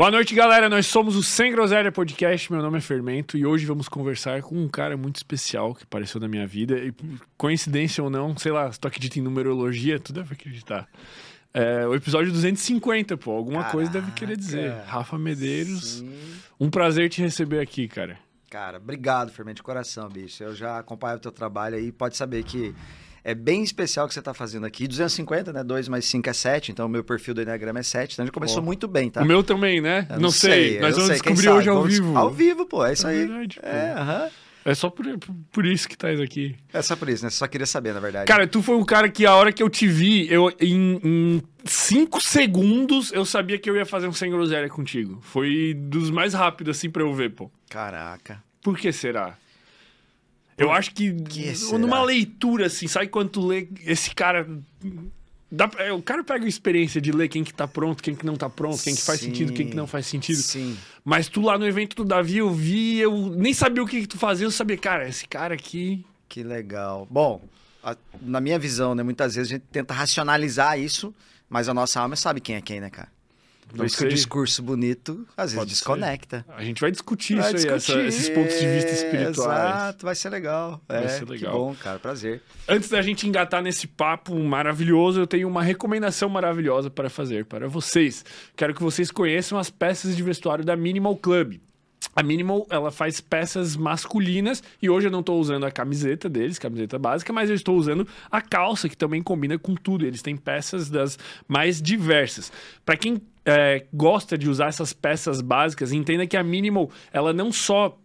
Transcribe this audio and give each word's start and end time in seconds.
Boa 0.00 0.10
noite, 0.10 0.34
galera. 0.34 0.66
Nós 0.66 0.86
somos 0.86 1.14
o 1.14 1.22
Sem 1.22 1.52
Groselha 1.52 1.92
Podcast. 1.92 2.50
Meu 2.50 2.62
nome 2.62 2.78
é 2.78 2.80
Fermento 2.80 3.36
e 3.36 3.44
hoje 3.44 3.66
vamos 3.66 3.86
conversar 3.86 4.40
com 4.40 4.56
um 4.56 4.66
cara 4.66 4.96
muito 4.96 5.16
especial 5.16 5.74
que 5.74 5.82
apareceu 5.82 6.18
na 6.18 6.26
minha 6.26 6.46
vida. 6.46 6.78
E 6.78 6.94
coincidência 7.36 8.02
ou 8.02 8.08
não, 8.08 8.34
sei 8.34 8.50
lá, 8.50 8.72
se 8.72 8.80
tu 8.80 8.88
acredita 8.88 9.18
em 9.18 9.22
numerologia, 9.22 10.00
tu 10.00 10.10
deve 10.10 10.32
acreditar. 10.32 10.88
É, 11.52 11.86
o 11.86 11.94
episódio 11.94 12.32
250, 12.32 13.18
pô. 13.18 13.32
Alguma 13.32 13.58
Caraca, 13.58 13.72
coisa 13.72 13.90
deve 13.90 14.10
querer 14.12 14.38
dizer. 14.38 14.72
Rafa 14.86 15.18
Medeiros, 15.18 15.98
Sim. 15.98 16.10
um 16.58 16.70
prazer 16.70 17.10
te 17.10 17.20
receber 17.20 17.60
aqui, 17.60 17.86
cara. 17.86 18.18
Cara, 18.48 18.78
obrigado, 18.78 19.30
Fermento, 19.30 19.56
de 19.56 19.62
coração, 19.62 20.08
bicho. 20.08 20.42
Eu 20.42 20.54
já 20.54 20.78
acompanho 20.78 21.18
o 21.18 21.20
teu 21.20 21.30
trabalho 21.30 21.76
aí, 21.76 21.92
pode 21.92 22.16
saber 22.16 22.42
que 22.42 22.74
é 23.24 23.34
bem 23.34 23.62
especial 23.62 24.06
o 24.06 24.08
que 24.08 24.14
você 24.14 24.22
tá 24.22 24.32
fazendo 24.34 24.66
aqui. 24.66 24.86
250, 24.88 25.52
né? 25.52 25.62
2 25.64 25.88
mais 25.88 26.04
5 26.06 26.28
é 26.28 26.32
7, 26.32 26.72
então 26.72 26.86
o 26.86 26.88
meu 26.88 27.04
perfil 27.04 27.34
do 27.34 27.42
Enneagrama 27.42 27.80
é 27.80 27.82
7. 27.82 28.12
Então 28.14 28.22
a 28.22 28.26
gente 28.26 28.32
começou 28.34 28.62
muito 28.62 28.86
bem, 28.88 29.10
tá? 29.10 29.22
O 29.22 29.24
meu 29.24 29.42
também, 29.42 29.80
né? 29.80 30.06
Eu 30.10 30.20
não, 30.20 30.30
sei. 30.30 30.80
Nós 30.80 30.90
eu 30.90 31.02
vamos 31.02 31.06
sei, 31.06 31.14
descobrir 31.20 31.48
hoje 31.48 31.68
ao 31.68 31.76
Vamos- 31.76 31.94
vivo. 31.94 32.16
Ao 32.18 32.30
vivo, 32.30 32.66
pô, 32.66 32.84
é 32.84 32.92
isso 32.92 33.06
É 33.06 33.10
aí. 33.10 33.18
verdade, 33.26 33.58
é, 33.62 33.94
aham. 33.96 34.28
É 34.62 34.74
só 34.74 34.90
por, 34.90 35.06
por 35.50 35.64
isso 35.64 35.88
que 35.88 35.94
estás 35.94 36.20
aqui. 36.20 36.54
É 36.70 36.82
só 36.82 36.94
por 36.94 37.08
isso, 37.08 37.24
né? 37.24 37.30
Só 37.30 37.46
queria 37.48 37.66
saber, 37.66 37.94
na 37.94 38.00
verdade. 38.00 38.26
Cara, 38.26 38.46
tu 38.46 38.60
foi 38.60 38.76
um 38.76 38.84
cara 38.84 39.08
que 39.08 39.24
a 39.24 39.34
hora 39.34 39.50
que 39.52 39.62
eu 39.62 39.70
te 39.70 39.86
vi, 39.88 40.30
eu 40.30 40.52
em, 40.60 41.00
em 41.02 41.42
cinco 41.64 42.20
segundos 42.20 43.10
eu 43.10 43.24
sabia 43.24 43.58
que 43.58 43.70
eu 43.70 43.76
ia 43.76 43.86
fazer 43.86 44.06
um 44.06 44.12
sem 44.12 44.30
groselha 44.30 44.68
contigo. 44.68 45.18
Foi 45.22 45.72
dos 45.74 46.10
mais 46.10 46.34
rápidos 46.34 46.76
assim 46.76 46.90
pra 46.90 47.02
eu 47.02 47.14
ver, 47.14 47.30
pô. 47.30 47.50
Caraca. 47.70 48.42
Por 48.62 48.76
que 48.76 48.92
será? 48.92 49.34
Eu 50.60 50.70
acho 50.70 50.94
que, 50.94 51.12
que 51.12 51.52
numa 51.78 52.02
leitura 52.04 52.66
assim, 52.66 52.86
sabe 52.86 53.08
quando 53.08 53.30
tu 53.30 53.46
lê 53.46 53.66
esse 53.86 54.14
cara 54.14 54.46
dá 55.50 55.68
é, 55.78 55.92
o 55.92 56.02
cara 56.02 56.22
pega 56.22 56.44
a 56.44 56.48
experiência 56.48 57.00
de 57.00 57.10
ler 57.10 57.28
quem 57.28 57.42
que 57.42 57.52
tá 57.52 57.66
pronto, 57.66 58.02
quem 58.02 58.14
que 58.14 58.24
não 58.26 58.36
tá 58.36 58.48
pronto, 58.48 58.80
quem 58.82 58.94
que 58.94 59.02
faz 59.02 59.20
Sim. 59.20 59.26
sentido, 59.26 59.52
quem 59.52 59.68
que 59.68 59.74
não 59.74 59.86
faz 59.86 60.06
sentido. 60.06 60.36
Sim. 60.42 60.76
Mas 61.04 61.28
tu 61.28 61.40
lá 61.40 61.58
no 61.58 61.66
evento 61.66 61.96
do 61.96 62.04
Davi, 62.04 62.36
eu 62.38 62.50
vi, 62.50 62.98
eu 62.98 63.30
nem 63.30 63.52
sabia 63.54 63.82
o 63.82 63.86
que, 63.86 64.02
que 64.02 64.06
tu 64.06 64.18
fazia, 64.18 64.46
eu 64.46 64.50
sabia, 64.50 64.76
cara, 64.76 65.08
esse 65.08 65.26
cara 65.26 65.54
aqui 65.54 66.04
Que 66.28 66.42
legal. 66.42 67.08
Bom, 67.10 67.42
a- 67.82 67.96
na 68.20 68.40
minha 68.40 68.58
visão, 68.58 68.94
né? 68.94 69.02
Muitas 69.02 69.34
vezes 69.34 69.50
a 69.50 69.54
gente 69.56 69.64
tenta 69.72 69.92
racionalizar 69.94 70.78
isso, 70.78 71.12
mas 71.48 71.68
a 71.68 71.74
nossa 71.74 72.00
alma 72.00 72.14
sabe 72.16 72.40
quem 72.40 72.54
é 72.56 72.60
quem, 72.60 72.80
né, 72.80 72.90
cara? 72.90 73.08
Por 73.76 73.86
isso 73.86 73.96
que 73.98 74.04
o 74.04 74.08
discurso 74.08 74.62
bonito 74.62 75.26
às 75.36 75.52
vezes 75.52 75.58
Pode 75.58 75.70
ser. 75.70 75.74
desconecta. 75.76 76.44
a 76.56 76.62
gente 76.64 76.80
vai 76.80 76.90
discutir 76.90 77.36
Vai 77.36 77.54
isso 77.54 77.56
aí, 77.68 77.74
essa- 77.74 77.76
discutir, 77.78 78.06
esses 78.06 78.28
pontos 78.28 78.58
de 78.58 78.66
vista 78.66 78.90
espirituais. 78.90 79.36
Exato, 79.74 80.04
vai 80.06 80.14
ser 80.14 80.28
legal. 80.30 80.80
Vai 80.88 81.04
é, 81.04 81.08
ser 81.08 81.24
Que 81.24 81.30
legal. 81.32 81.52
bom, 81.52 81.74
cara, 81.74 81.98
prazer. 81.98 82.42
Antes 82.68 82.88
da 82.88 83.00
gente 83.02 83.26
engatar 83.28 83.62
nesse 83.62 83.86
papo 83.86 84.34
maravilhoso, 84.38 85.20
eu 85.20 85.26
tenho 85.26 85.46
uma 85.48 85.62
recomendação 85.62 86.28
maravilhosa 86.28 86.90
para 86.90 87.08
fazer 87.08 87.44
para 87.44 87.68
vocês. 87.68 88.24
Quero 88.56 88.74
que 88.74 88.82
vocês 88.82 89.10
conheçam 89.10 89.58
as 89.58 89.70
peças 89.70 90.16
de 90.16 90.22
vestuário 90.22 90.64
da 90.64 90.74
Minimal 90.76 91.16
Club. 91.16 91.58
A 92.16 92.22
Minimal, 92.22 92.66
ela 92.70 92.90
faz 92.90 93.20
peças 93.20 93.76
masculinas 93.76 94.62
e 94.82 94.88
hoje 94.90 95.06
eu 95.06 95.10
não 95.12 95.20
estou 95.20 95.38
usando 95.38 95.64
a 95.64 95.70
camiseta 95.70 96.28
deles, 96.28 96.58
camiseta 96.58 96.98
básica, 96.98 97.32
mas 97.32 97.48
eu 97.50 97.54
estou 97.54 97.76
usando 97.76 98.08
a 98.30 98.40
calça, 98.40 98.88
que 98.88 98.96
também 98.96 99.22
combina 99.22 99.56
com 99.58 99.74
tudo. 99.74 100.04
Eles 100.06 100.22
têm 100.22 100.36
peças 100.36 100.88
das 100.90 101.18
mais 101.46 101.80
diversas. 101.80 102.50
Para 102.84 102.96
quem 102.96 103.20
é, 103.44 103.86
gosta 103.92 104.36
de 104.36 104.48
usar 104.48 104.68
essas 104.68 104.92
peças 104.92 105.40
básicas, 105.40 105.92
entenda 105.92 106.26
que 106.26 106.36
a 106.36 106.42
Minimal, 106.42 106.90
ela 107.12 107.32
não 107.32 107.52
só 107.52 107.98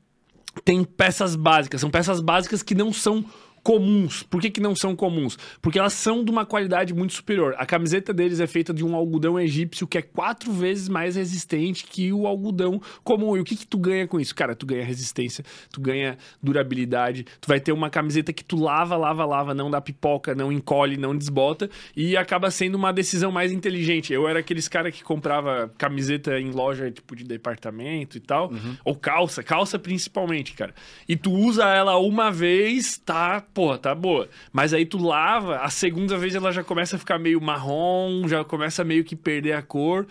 tem 0.63 0.83
peças 0.83 1.35
básicas. 1.35 1.81
São 1.81 1.89
peças 1.89 2.19
básicas 2.19 2.63
que 2.63 2.75
não 2.75 2.93
são 2.93 3.25
comuns. 3.65 4.21
Por 4.21 4.39
que, 4.39 4.51
que 4.51 4.61
não 4.61 4.75
são 4.75 4.95
comuns? 4.95 5.39
Porque 5.59 5.79
elas 5.79 5.93
são 5.93 6.23
de 6.23 6.29
uma 6.29 6.45
qualidade 6.45 6.93
muito 6.93 7.13
superior. 7.13 7.55
A 7.57 7.65
camiseta 7.65 8.13
deles 8.13 8.39
é 8.39 8.45
feita 8.45 8.71
de 8.71 8.85
um 8.85 8.95
algodão 8.95 9.39
egípcio 9.39 9.87
que 9.87 9.97
é 9.97 10.03
quatro 10.03 10.51
vezes 10.51 10.87
mais 10.87 11.15
resistente 11.15 11.83
que 11.83 12.13
o 12.13 12.27
algodão 12.27 12.79
comum. 13.03 13.35
E 13.35 13.39
o 13.39 13.43
que, 13.43 13.55
que 13.55 13.65
tu 13.65 13.79
ganha 13.79 14.07
com 14.07 14.19
isso? 14.19 14.35
Cara, 14.35 14.55
tu 14.55 14.67
ganha 14.67 14.85
resistência, 14.85 15.43
tu 15.71 15.81
ganha 15.81 16.15
durabilidade, 16.43 17.25
tu 17.41 17.47
vai 17.47 17.59
ter 17.59 17.71
uma 17.71 17.89
camiseta 17.89 18.31
que 18.31 18.43
tu 18.43 18.55
lava, 18.55 18.95
lava, 18.95 19.25
lava, 19.25 19.55
não 19.55 19.71
dá 19.71 19.81
pipoca, 19.81 20.35
não 20.35 20.51
encolhe, 20.51 20.95
não 20.95 21.17
desbota 21.17 21.67
e 21.97 22.15
acaba 22.15 22.51
sendo 22.51 22.75
uma 22.75 22.93
decisão 22.93 23.31
mais 23.31 23.51
inteligente. 23.51 24.13
Eu 24.13 24.27
era 24.27 24.41
aqueles 24.41 24.67
cara 24.67 24.91
que 24.91 25.03
comprava 25.03 25.73
camiseta 25.75 26.39
em 26.39 26.51
loja 26.51 26.91
tipo 26.91 27.15
de 27.15 27.23
departamento 27.23 28.15
e 28.15 28.19
tal, 28.19 28.51
ou 28.83 28.95
calça, 28.95 29.41
calça 29.41 29.79
principalmente, 29.79 30.53
cara. 30.53 30.75
E 31.09 31.15
tu 31.15 31.31
usa 31.31 31.65
ela 31.65 31.97
uma 31.97 32.29
vez, 32.29 32.99
tá, 32.99 33.41
porra, 33.55 33.77
tá 33.79 33.95
boa. 33.95 34.29
Mas 34.53 34.71
aí 34.73 34.85
tu 34.85 34.99
lava, 34.99 35.57
a 35.61 35.69
segunda 35.69 36.15
vez 36.17 36.35
ela 36.35 36.51
já 36.51 36.63
começa 36.63 36.95
a 36.97 36.99
ficar 36.99 37.17
meio 37.17 37.41
marrom, 37.41 38.27
já 38.27 38.43
começa 38.43 38.83
meio 38.83 39.03
que 39.03 39.15
perder 39.15 39.53
a 39.53 39.61
cor. 39.63 40.05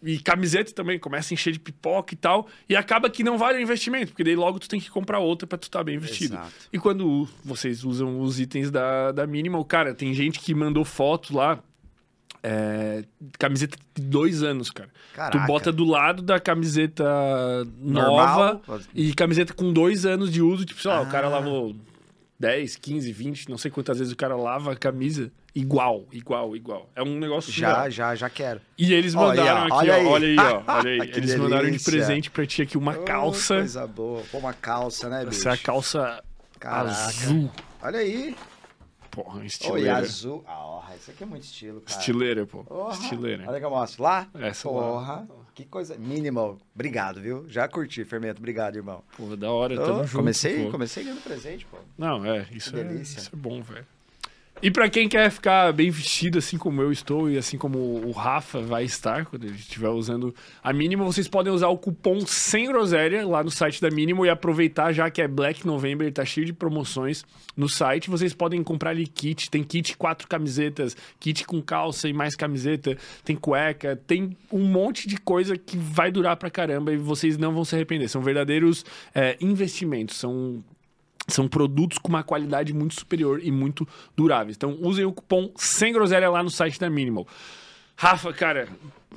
E 0.00 0.16
camiseta 0.20 0.72
também 0.72 0.96
começa 0.96 1.32
a 1.32 1.34
encher 1.34 1.52
de 1.52 1.58
pipoca 1.58 2.14
e 2.14 2.16
tal. 2.16 2.46
E 2.68 2.76
acaba 2.76 3.10
que 3.10 3.24
não 3.24 3.36
vale 3.36 3.58
o 3.58 3.60
investimento, 3.60 4.12
porque 4.12 4.22
daí 4.22 4.36
logo 4.36 4.60
tu 4.60 4.68
tem 4.68 4.78
que 4.78 4.88
comprar 4.88 5.18
outra 5.18 5.44
pra 5.44 5.58
tu 5.58 5.64
estar 5.64 5.82
bem 5.82 5.98
vestido. 5.98 6.34
Exato. 6.36 6.52
E 6.72 6.78
quando 6.78 7.28
vocês 7.44 7.82
usam 7.82 8.20
os 8.20 8.38
itens 8.38 8.70
da, 8.70 9.10
da 9.10 9.26
Minimal, 9.26 9.64
cara, 9.64 9.92
tem 9.92 10.14
gente 10.14 10.38
que 10.38 10.54
mandou 10.54 10.84
foto 10.84 11.36
lá. 11.36 11.58
é, 12.40 13.02
camiseta 13.36 13.76
de 13.96 14.02
dois 14.04 14.44
anos, 14.44 14.70
cara. 14.70 14.88
Caraca. 15.12 15.36
Tu 15.40 15.44
bota 15.48 15.72
do 15.72 15.84
lado 15.84 16.22
da 16.22 16.38
camiseta 16.38 17.04
Normal. 17.80 18.36
nova 18.64 18.84
e 18.94 19.12
camiseta 19.12 19.52
com 19.52 19.72
dois 19.72 20.06
anos 20.06 20.30
de 20.32 20.40
uso. 20.40 20.64
Tipo, 20.64 20.80
sei 20.80 20.92
lá, 20.92 21.00
o 21.00 21.06
cara 21.10 21.26
Ah. 21.26 21.30
lavou 21.30 21.74
10, 22.38 22.76
15, 22.76 23.12
20, 23.12 23.48
não 23.50 23.58
sei 23.58 23.68
quantas 23.70 23.98
vezes 23.98 24.12
o 24.12 24.16
cara 24.16 24.36
lava 24.36 24.72
a 24.72 24.76
camisa. 24.76 25.30
Igual, 25.54 26.06
igual, 26.12 26.54
igual. 26.54 26.88
É 26.94 27.02
um 27.02 27.18
negócio 27.18 27.50
Já, 27.52 27.70
surreal. 27.70 27.90
já, 27.90 28.14
já 28.14 28.30
quero. 28.30 28.60
E 28.78 28.92
eles 28.94 29.14
Olha 29.16 29.40
mandaram 29.42 29.60
aí, 29.62 29.66
aqui, 29.66 29.74
olha 29.74 29.92
ó. 29.92 29.96
aí. 29.96 30.06
Olha 30.06 30.26
aí, 30.28 30.36
ó. 30.38 30.62
Olha 30.78 30.90
aí. 31.02 31.10
Eles 31.14 31.34
mandaram 31.34 31.64
de 31.64 31.70
delícia. 31.72 31.90
presente 31.92 32.30
pra 32.30 32.46
ti 32.46 32.62
aqui 32.62 32.78
uma 32.78 32.96
Oh, 32.96 33.02
calça. 33.02 33.56
coisa 33.56 33.86
boa. 33.88 34.22
Pô, 34.30 34.38
uma 34.38 34.52
calça, 34.52 35.08
né, 35.08 35.24
bicho? 35.24 35.40
Essa 35.40 35.50
é 35.50 35.52
a 35.54 35.56
calça 35.58 36.24
Caraca. 36.60 36.90
azul. 36.90 37.50
Olha 37.82 37.98
aí. 37.98 38.36
Porra, 39.10 39.40
Oi, 39.40 39.46
estileira. 39.46 39.96
azul. 39.96 40.44
Ah, 40.46 40.92
isso 40.96 41.10
aqui 41.10 41.24
é 41.24 41.26
muito 41.26 41.42
estilo, 41.42 41.80
cara. 41.80 41.98
Estileira, 41.98 42.46
pô. 42.46 42.62
Porra. 42.62 42.92
Estileira. 42.94 43.44
Olha 43.48 43.58
que 43.58 43.66
eu 43.66 43.70
mostro. 43.70 44.02
Lá? 44.04 44.28
Essa 44.38 44.70
lá. 44.70 45.26
Que 45.58 45.64
coisa. 45.64 45.98
Minimal. 45.98 46.56
Obrigado, 46.72 47.20
viu? 47.20 47.44
Já 47.48 47.66
curti, 47.66 48.04
Fermento. 48.04 48.38
Obrigado, 48.38 48.76
irmão. 48.76 49.02
Pô, 49.16 49.34
da 49.34 49.50
hora, 49.50 49.74
Ô, 49.74 49.84
tamo 49.84 50.04
junto. 50.04 50.16
comecei, 50.18 50.64
pô. 50.66 50.70
comecei 50.70 51.02
ganhando 51.02 51.20
presente, 51.20 51.66
pô. 51.66 51.78
Não, 51.98 52.24
é, 52.24 52.46
isso, 52.52 52.72
Que 52.72 52.78
é, 52.78 52.84
delícia. 52.84 53.18
isso 53.18 53.30
é 53.32 53.36
bom, 53.36 53.60
velho. 53.60 53.84
E 54.60 54.72
pra 54.72 54.90
quem 54.90 55.08
quer 55.08 55.30
ficar 55.30 55.72
bem 55.72 55.88
vestido, 55.88 56.38
assim 56.38 56.58
como 56.58 56.82
eu 56.82 56.90
estou 56.90 57.30
e 57.30 57.38
assim 57.38 57.56
como 57.56 57.78
o 57.78 58.10
Rafa 58.10 58.60
vai 58.60 58.82
estar, 58.82 59.24
quando 59.24 59.44
ele 59.44 59.54
estiver 59.54 59.88
usando 59.88 60.34
a 60.60 60.72
Mínimo, 60.72 61.04
vocês 61.04 61.28
podem 61.28 61.52
usar 61.52 61.68
o 61.68 61.78
cupom 61.78 62.20
sem 62.26 62.66
groselha 62.66 63.24
lá 63.24 63.44
no 63.44 63.52
site 63.52 63.80
da 63.80 63.88
Mínimo 63.88 64.26
e 64.26 64.28
aproveitar, 64.28 64.92
já 64.92 65.08
que 65.10 65.22
é 65.22 65.28
Black 65.28 65.64
November, 65.64 66.12
tá 66.12 66.24
cheio 66.24 66.44
de 66.44 66.52
promoções 66.52 67.24
no 67.56 67.68
site. 67.68 68.10
Vocês 68.10 68.34
podem 68.34 68.64
comprar 68.64 68.90
ali 68.90 69.06
kit, 69.06 69.48
tem 69.48 69.62
kit 69.62 69.96
quatro 69.96 70.26
camisetas, 70.26 70.96
kit 71.20 71.46
com 71.46 71.62
calça 71.62 72.08
e 72.08 72.12
mais 72.12 72.34
camiseta, 72.34 72.98
tem 73.24 73.36
cueca, 73.36 73.94
tem 74.08 74.36
um 74.52 74.64
monte 74.64 75.06
de 75.06 75.18
coisa 75.18 75.56
que 75.56 75.76
vai 75.76 76.10
durar 76.10 76.36
pra 76.36 76.50
caramba 76.50 76.92
e 76.92 76.96
vocês 76.96 77.38
não 77.38 77.54
vão 77.54 77.64
se 77.64 77.76
arrepender. 77.76 78.08
São 78.08 78.20
verdadeiros 78.20 78.84
é, 79.14 79.36
investimentos, 79.40 80.16
são 80.16 80.64
são 81.28 81.46
produtos 81.46 81.98
com 81.98 82.08
uma 82.08 82.22
qualidade 82.22 82.72
muito 82.72 82.94
superior 82.94 83.40
e 83.42 83.50
muito 83.50 83.86
duráveis. 84.16 84.56
Então, 84.56 84.78
usem 84.80 85.04
o 85.04 85.12
cupom 85.12 85.50
sem 85.56 85.92
groselha 85.92 86.30
lá 86.30 86.42
no 86.42 86.50
site 86.50 86.80
da 86.80 86.88
Minimal. 86.88 87.26
Rafa, 88.00 88.32
cara, 88.32 88.68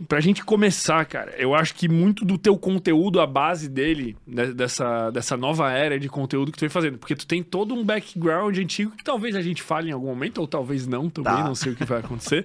pra 0.07 0.19
gente 0.19 0.43
começar, 0.43 1.05
cara, 1.05 1.35
eu 1.37 1.53
acho 1.53 1.75
que 1.75 1.87
muito 1.87 2.25
do 2.25 2.35
teu 2.35 2.57
conteúdo, 2.57 3.21
a 3.21 3.27
base 3.27 3.69
dele, 3.69 4.17
né, 4.25 4.47
dessa, 4.47 5.11
dessa 5.11 5.37
nova 5.37 5.71
era 5.71 5.99
de 5.99 6.09
conteúdo 6.09 6.51
que 6.51 6.57
tu 6.57 6.61
vem 6.61 6.69
fazendo, 6.69 6.97
porque 6.97 7.15
tu 7.15 7.27
tem 7.27 7.43
todo 7.43 7.75
um 7.75 7.85
background 7.85 8.57
antigo 8.57 8.89
que 8.97 9.03
talvez 9.03 9.35
a 9.35 9.41
gente 9.41 9.61
fale 9.61 9.89
em 9.89 9.91
algum 9.91 10.07
momento, 10.07 10.39
ou 10.39 10.47
talvez 10.47 10.87
não 10.87 11.11
também, 11.11 11.31
Tá. 11.31 11.43
não 11.43 11.53
sei 11.53 11.73
o 11.73 11.75
que 11.75 11.85
vai 11.85 11.99
acontecer, 11.99 12.43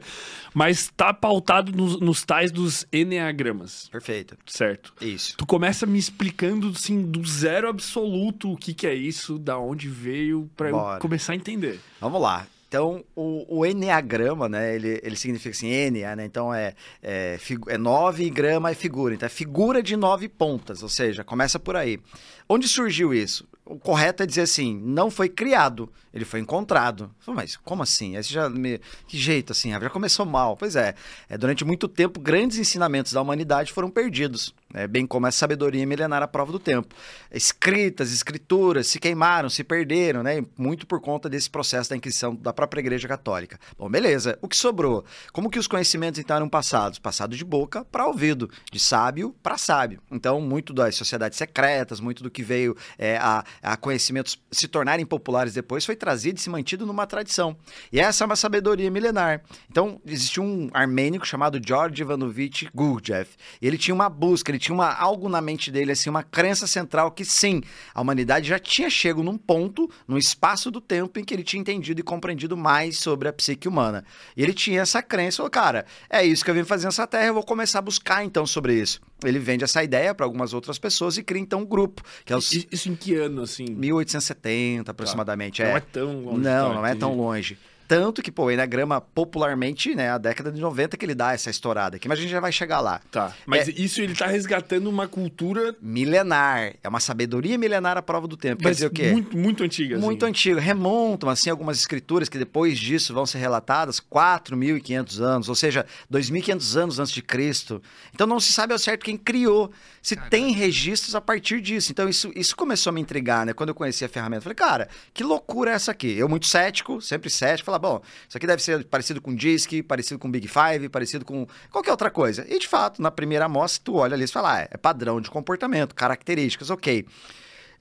mas 0.53 0.93
tá 0.95 1.15
pautado 1.15 1.73
nos, 1.73 1.99
nos 2.01 2.23
tais 2.23 2.53
dos 2.53 2.87
enneagramas, 2.93 3.89
Perfeito. 3.91 4.37
certo? 4.45 4.93
Isso. 5.01 5.39
Tu 5.39 5.47
começa 5.47 5.87
me 5.87 5.99
explicando, 5.99 6.69
assim, 6.69 7.01
do 7.01 7.25
zero 7.27 7.67
absoluto 7.71 8.53
o 8.53 8.59
que, 8.59 8.75
que 8.75 8.87
é 8.87 8.95
isso, 8.95 9.39
da 9.39 9.59
onde 9.59 9.89
veio, 9.89 10.51
pra 10.55 10.69
eu 10.69 10.73
Bora. 10.77 11.01
começar 11.01 11.33
a 11.33 11.37
entender. 11.37 11.81
Vamos 11.99 12.21
lá. 12.21 12.47
Então, 12.69 13.05
o, 13.15 13.61
o 13.61 13.67
Enneagrama, 13.67 14.49
né? 14.49 14.75
Ele, 14.75 15.01
ele 15.03 15.17
significa 15.17 15.51
assim, 15.51 15.69
N, 15.69 16.01
né? 16.17 16.25
Então 16.25 16.53
é, 16.53 16.75
é, 17.03 17.39
é 17.69 17.79
nove 17.79 18.25
e 18.25 18.31
grama 18.31 18.71
é 18.71 18.75
figura. 18.75 19.15
Então 19.15 19.27
é 19.27 19.31
figura 19.31 19.83
de 19.83 19.97
nove 19.97 20.29
pontas, 20.29 20.83
ou 20.83 20.89
seja, 20.89 21.23
começa 21.23 21.59
por 21.61 21.77
aí. 21.77 22.01
Onde 22.49 22.67
surgiu 22.67 23.15
isso? 23.15 23.47
O 23.65 23.79
correto 23.79 24.23
é 24.23 24.27
dizer 24.27 24.43
assim, 24.43 24.81
não 24.81 25.11
foi 25.11 25.29
criado, 25.29 25.89
ele 26.13 26.25
foi 26.25 26.41
encontrado. 26.41 27.11
Mas 27.27 27.57
como 27.57 27.83
assim? 27.83 28.17
Esse 28.17 28.33
já 28.33 28.49
me... 28.49 28.81
Que 29.07 29.17
jeito 29.19 29.53
assim? 29.53 29.71
Já 29.71 29.91
começou 29.91 30.25
mal. 30.27 30.57
Pois 30.57 30.77
é, 30.77 30.95
é, 31.29 31.39
durante 31.39 31.65
muito 31.65 31.89
tempo, 31.89 32.21
grandes 32.21 32.59
ensinamentos 32.59 33.13
da 33.13 33.21
humanidade 33.21 33.73
foram 33.73 33.91
perdidos 33.91 34.55
né? 34.73 34.87
bem 34.87 35.07
como 35.07 35.27
a 35.27 35.31
sabedoria 35.31 35.87
milenar 35.87 36.23
à 36.23 36.29
prova 36.29 36.53
do 36.53 36.59
tempo. 36.59 36.95
Escritas, 37.31 38.13
escrituras 38.13 38.87
se 38.87 38.99
queimaram, 38.99 39.49
se 39.49 39.63
perderam, 39.63 40.23
né? 40.23 40.45
muito 40.57 40.87
por 40.87 41.01
conta 41.01 41.29
desse 41.29 41.49
processo 41.49 41.91
da 41.91 41.97
Inquisição 41.97 42.35
da 42.35 42.53
própria 42.53 42.81
Igreja 42.81 43.07
Católica. 43.07 43.59
Bom, 43.79 43.89
beleza. 43.89 44.39
O 44.43 44.49
que 44.49 44.57
sobrou? 44.57 45.05
Como 45.33 45.51
que 45.51 45.59
os 45.59 45.67
conhecimentos 45.67 46.19
então 46.19 46.37
eram 46.37 46.49
passados? 46.49 46.99
Passado 46.99 47.37
de 47.37 47.45
boca 47.45 47.85
para 47.85 48.07
ouvido, 48.07 48.51
de 48.71 48.79
sábio 48.79 49.35
para 49.43 49.57
sábio. 49.57 50.01
Então, 50.11 50.41
muito 50.41 50.73
das 50.73 50.95
sociedades 50.95 51.39
secretas, 51.39 52.01
muito 52.01 52.23
do 52.23 52.31
que 52.31 52.43
veio 52.43 52.77
é, 52.99 53.17
a, 53.19 53.45
a 53.63 53.77
conhecimentos 53.77 54.39
se 54.51 54.69
tornarem 54.69 55.07
populares 55.07 55.55
depois 55.55 55.85
foi 55.85 55.97
trazido 55.97 56.39
e 56.39 56.41
se 56.41 56.51
mantido 56.51 56.87
numa 56.87 57.07
tradição. 57.07 57.57
E 57.93 58.01
essa 58.01 58.25
é 58.25 58.27
uma 58.27 58.37
sabedoria 58.37 58.91
milenar. 58.91 59.43
Então, 59.71 60.01
existe 60.07 60.41
um 60.41 60.69
armênico 60.73 61.27
chamado 61.27 61.61
George 61.65 62.03
Ivanovich 62.03 62.69
Gurdjieff. 62.75 63.37
Ele 63.61 63.79
tinha 63.79 63.95
uma 63.95 64.09
busca, 64.09 64.56
ele 64.57 64.61
tinha 64.63 64.75
uma, 64.75 64.93
algo 64.93 65.29
na 65.29 65.41
mente 65.41 65.71
dele, 65.71 65.93
assim, 65.93 66.11
uma 66.11 66.23
crença 66.23 66.67
central 66.67 67.11
que 67.11 67.25
sim, 67.25 67.63
a 67.95 68.01
humanidade 68.01 68.49
já 68.49 68.59
tinha 68.59 68.91
chegado 68.91 69.23
num 69.23 69.39
ponto, 69.39 69.89
num 70.09 70.19
espaço 70.19 70.71
do 70.71 70.81
tempo 70.81 71.19
em 71.19 71.25
que 71.25 71.33
ele 71.33 71.45
tinha 71.45 71.61
entendido 71.61 72.01
e 72.01 72.03
compreendido 72.03 72.57
mais 72.57 72.99
sobre 72.99 73.29
a 73.29 73.33
psique 73.33 73.69
humana. 73.69 74.05
E 74.37 74.43
ele 74.43 74.53
tinha 74.53 74.81
essa 74.81 75.03
crença, 75.03 75.39
falou, 75.39 75.51
cara, 75.51 75.87
é 76.11 76.25
isso 76.25 76.45
que 76.45 76.51
eu 76.51 76.55
vim 76.55 76.65
fazer 76.65 76.87
nessa 76.87 77.07
terra, 77.07 77.27
eu 77.27 77.35
vou 77.35 77.45
começar 77.45 77.79
a 77.79 77.83
buscar 77.83 78.25
então 78.25 78.47
sobre 78.47 78.75
isso. 78.75 79.01
Ele 79.25 79.39
vende 79.39 79.65
essa 79.65 79.83
ideia 79.83 80.15
para 80.15 80.27
algumas 80.27 80.53
outras 80.53 80.79
pessoas 80.79 81.17
e 81.17 81.23
cria 81.23 81.41
então 81.41 81.61
um 81.61 81.65
grupo. 81.65 82.03
Que 82.25 82.33
é 82.33 82.37
os... 82.37 82.53
Isso 82.53 82.89
em 82.89 82.97
que 82.97 83.15
ano, 83.15 83.43
assim? 83.43 83.67
1870, 83.67 84.91
aproximadamente. 84.91 85.63
Tá. 85.63 85.69
É. 85.69 85.71
Não 85.71 85.77
é 85.77 85.81
tão 85.81 86.21
longe. 86.21 86.41
Não, 86.43 86.69
tá, 86.69 86.75
não 86.75 86.87
é 86.87 86.95
tão 86.95 87.17
longe. 87.17 87.59
Tanto 87.89 88.23
que, 88.23 88.33
pô, 88.33 88.45
o 88.47 88.51
Enneagrama, 88.51 89.01
popularmente, 89.01 89.95
né, 89.95 90.11
a 90.11 90.19
década 90.19 90.51
de 90.51 90.61
90 90.61 90.97
que 90.97 91.05
ele 91.05 91.15
dá 91.15 91.33
essa 91.33 91.51
estourada 91.51 91.97
aqui, 91.97 92.09
mas 92.09 92.19
a 92.19 92.23
gente 92.23 92.31
já 92.31 92.41
vai 92.41 92.51
chegar 92.53 92.81
lá. 92.81 93.01
Tá. 93.11 93.33
Mas 93.47 93.69
É- 93.69 93.73
isso 93.77 94.01
ele 94.01 94.15
tá 94.15 94.27
resgatando 94.27 94.89
uma 94.89 95.07
cultura. 95.07 95.75
Milenar. 95.81 96.75
É 96.83 96.89
uma 96.89 97.01
sabedoria 97.01 97.57
milenar 97.57 97.97
à 97.97 98.03
prova 98.03 98.27
do 98.27 98.37
tempo. 98.37 98.63
Quer 98.63 98.69
mas 98.69 98.77
dizer 98.79 98.87
o 98.87 98.91
quê? 98.91 99.11
Muito, 99.13 99.37
muito 99.37 99.63
antiga. 99.65 99.99
Muito 99.99 100.25
assim. 100.25 100.31
antigo. 100.31 100.59
Remontam, 100.61 101.29
assim, 101.29 101.49
algumas 101.51 101.79
escrituras 101.79 102.29
que 102.29 102.39
depois 102.39 102.79
disso 102.79 103.15
vão 103.15 103.25
ser 103.27 103.39
relatadas 103.39 104.01
4.500 104.01 105.21
anos, 105.21 105.49
ou 105.49 105.55
seja, 105.55 105.87
2.500 106.11 106.77
anos 106.77 106.99
antes 106.99 107.13
de 107.13 107.23
Cristo. 107.23 107.83
Então 108.15 108.27
não 108.27 108.41
se 108.41 108.53
sabe 108.53 108.73
ao 108.73 108.79
certo 108.79 109.05
quem 109.05 109.17
criou. 109.17 109.71
Se 110.07 110.15
tem 110.15 110.53
registros 110.53 111.17
a 111.17 111.21
partir 111.21 111.61
disso. 111.61 111.91
Então 111.91 112.09
isso, 112.09 112.31
isso 112.37 112.55
começou 112.55 112.93
a 112.93 112.95
me 112.95 113.01
intrigar, 113.01 113.45
né? 113.45 113.53
Quando 113.53 113.71
eu 113.71 113.75
conheci 113.75 114.05
a 114.05 114.09
ferramenta. 114.09 114.41
Falei, 114.41 114.55
cara, 114.55 114.89
que 115.13 115.25
loucura 115.25 115.73
é 115.73 115.75
essa 115.75 115.91
aqui? 115.91 116.17
Eu 116.17 116.29
muito 116.29 116.47
cético, 116.47 117.03
sempre 117.03 117.29
cético. 117.29 117.67
Falar, 117.67 117.81
bom, 117.81 118.01
isso 118.29 118.39
aqui 118.39 118.47
deve 118.47 118.63
ser 118.63 118.85
parecido 118.85 119.21
com 119.21 119.35
Disk, 119.35 119.83
parecido 119.83 120.17
com 120.21 120.31
Big 120.31 120.47
Five, 120.47 120.89
parecido 120.91 121.25
com 121.25 121.45
qualquer 121.73 121.91
outra 121.91 122.09
coisa. 122.09 122.47
E 122.49 122.57
de 122.57 122.69
fato, 122.69 123.03
na 123.03 123.11
primeira 123.11 123.47
amostra, 123.47 123.83
tu 123.85 123.97
olha 123.97 124.15
ali 124.15 124.23
e 124.23 124.29
fala, 124.29 124.61
ah, 124.61 124.69
é 124.71 124.77
padrão 124.77 125.21
de 125.21 125.29
comportamento, 125.29 125.93
características, 125.93 126.71
ok. 126.71 127.05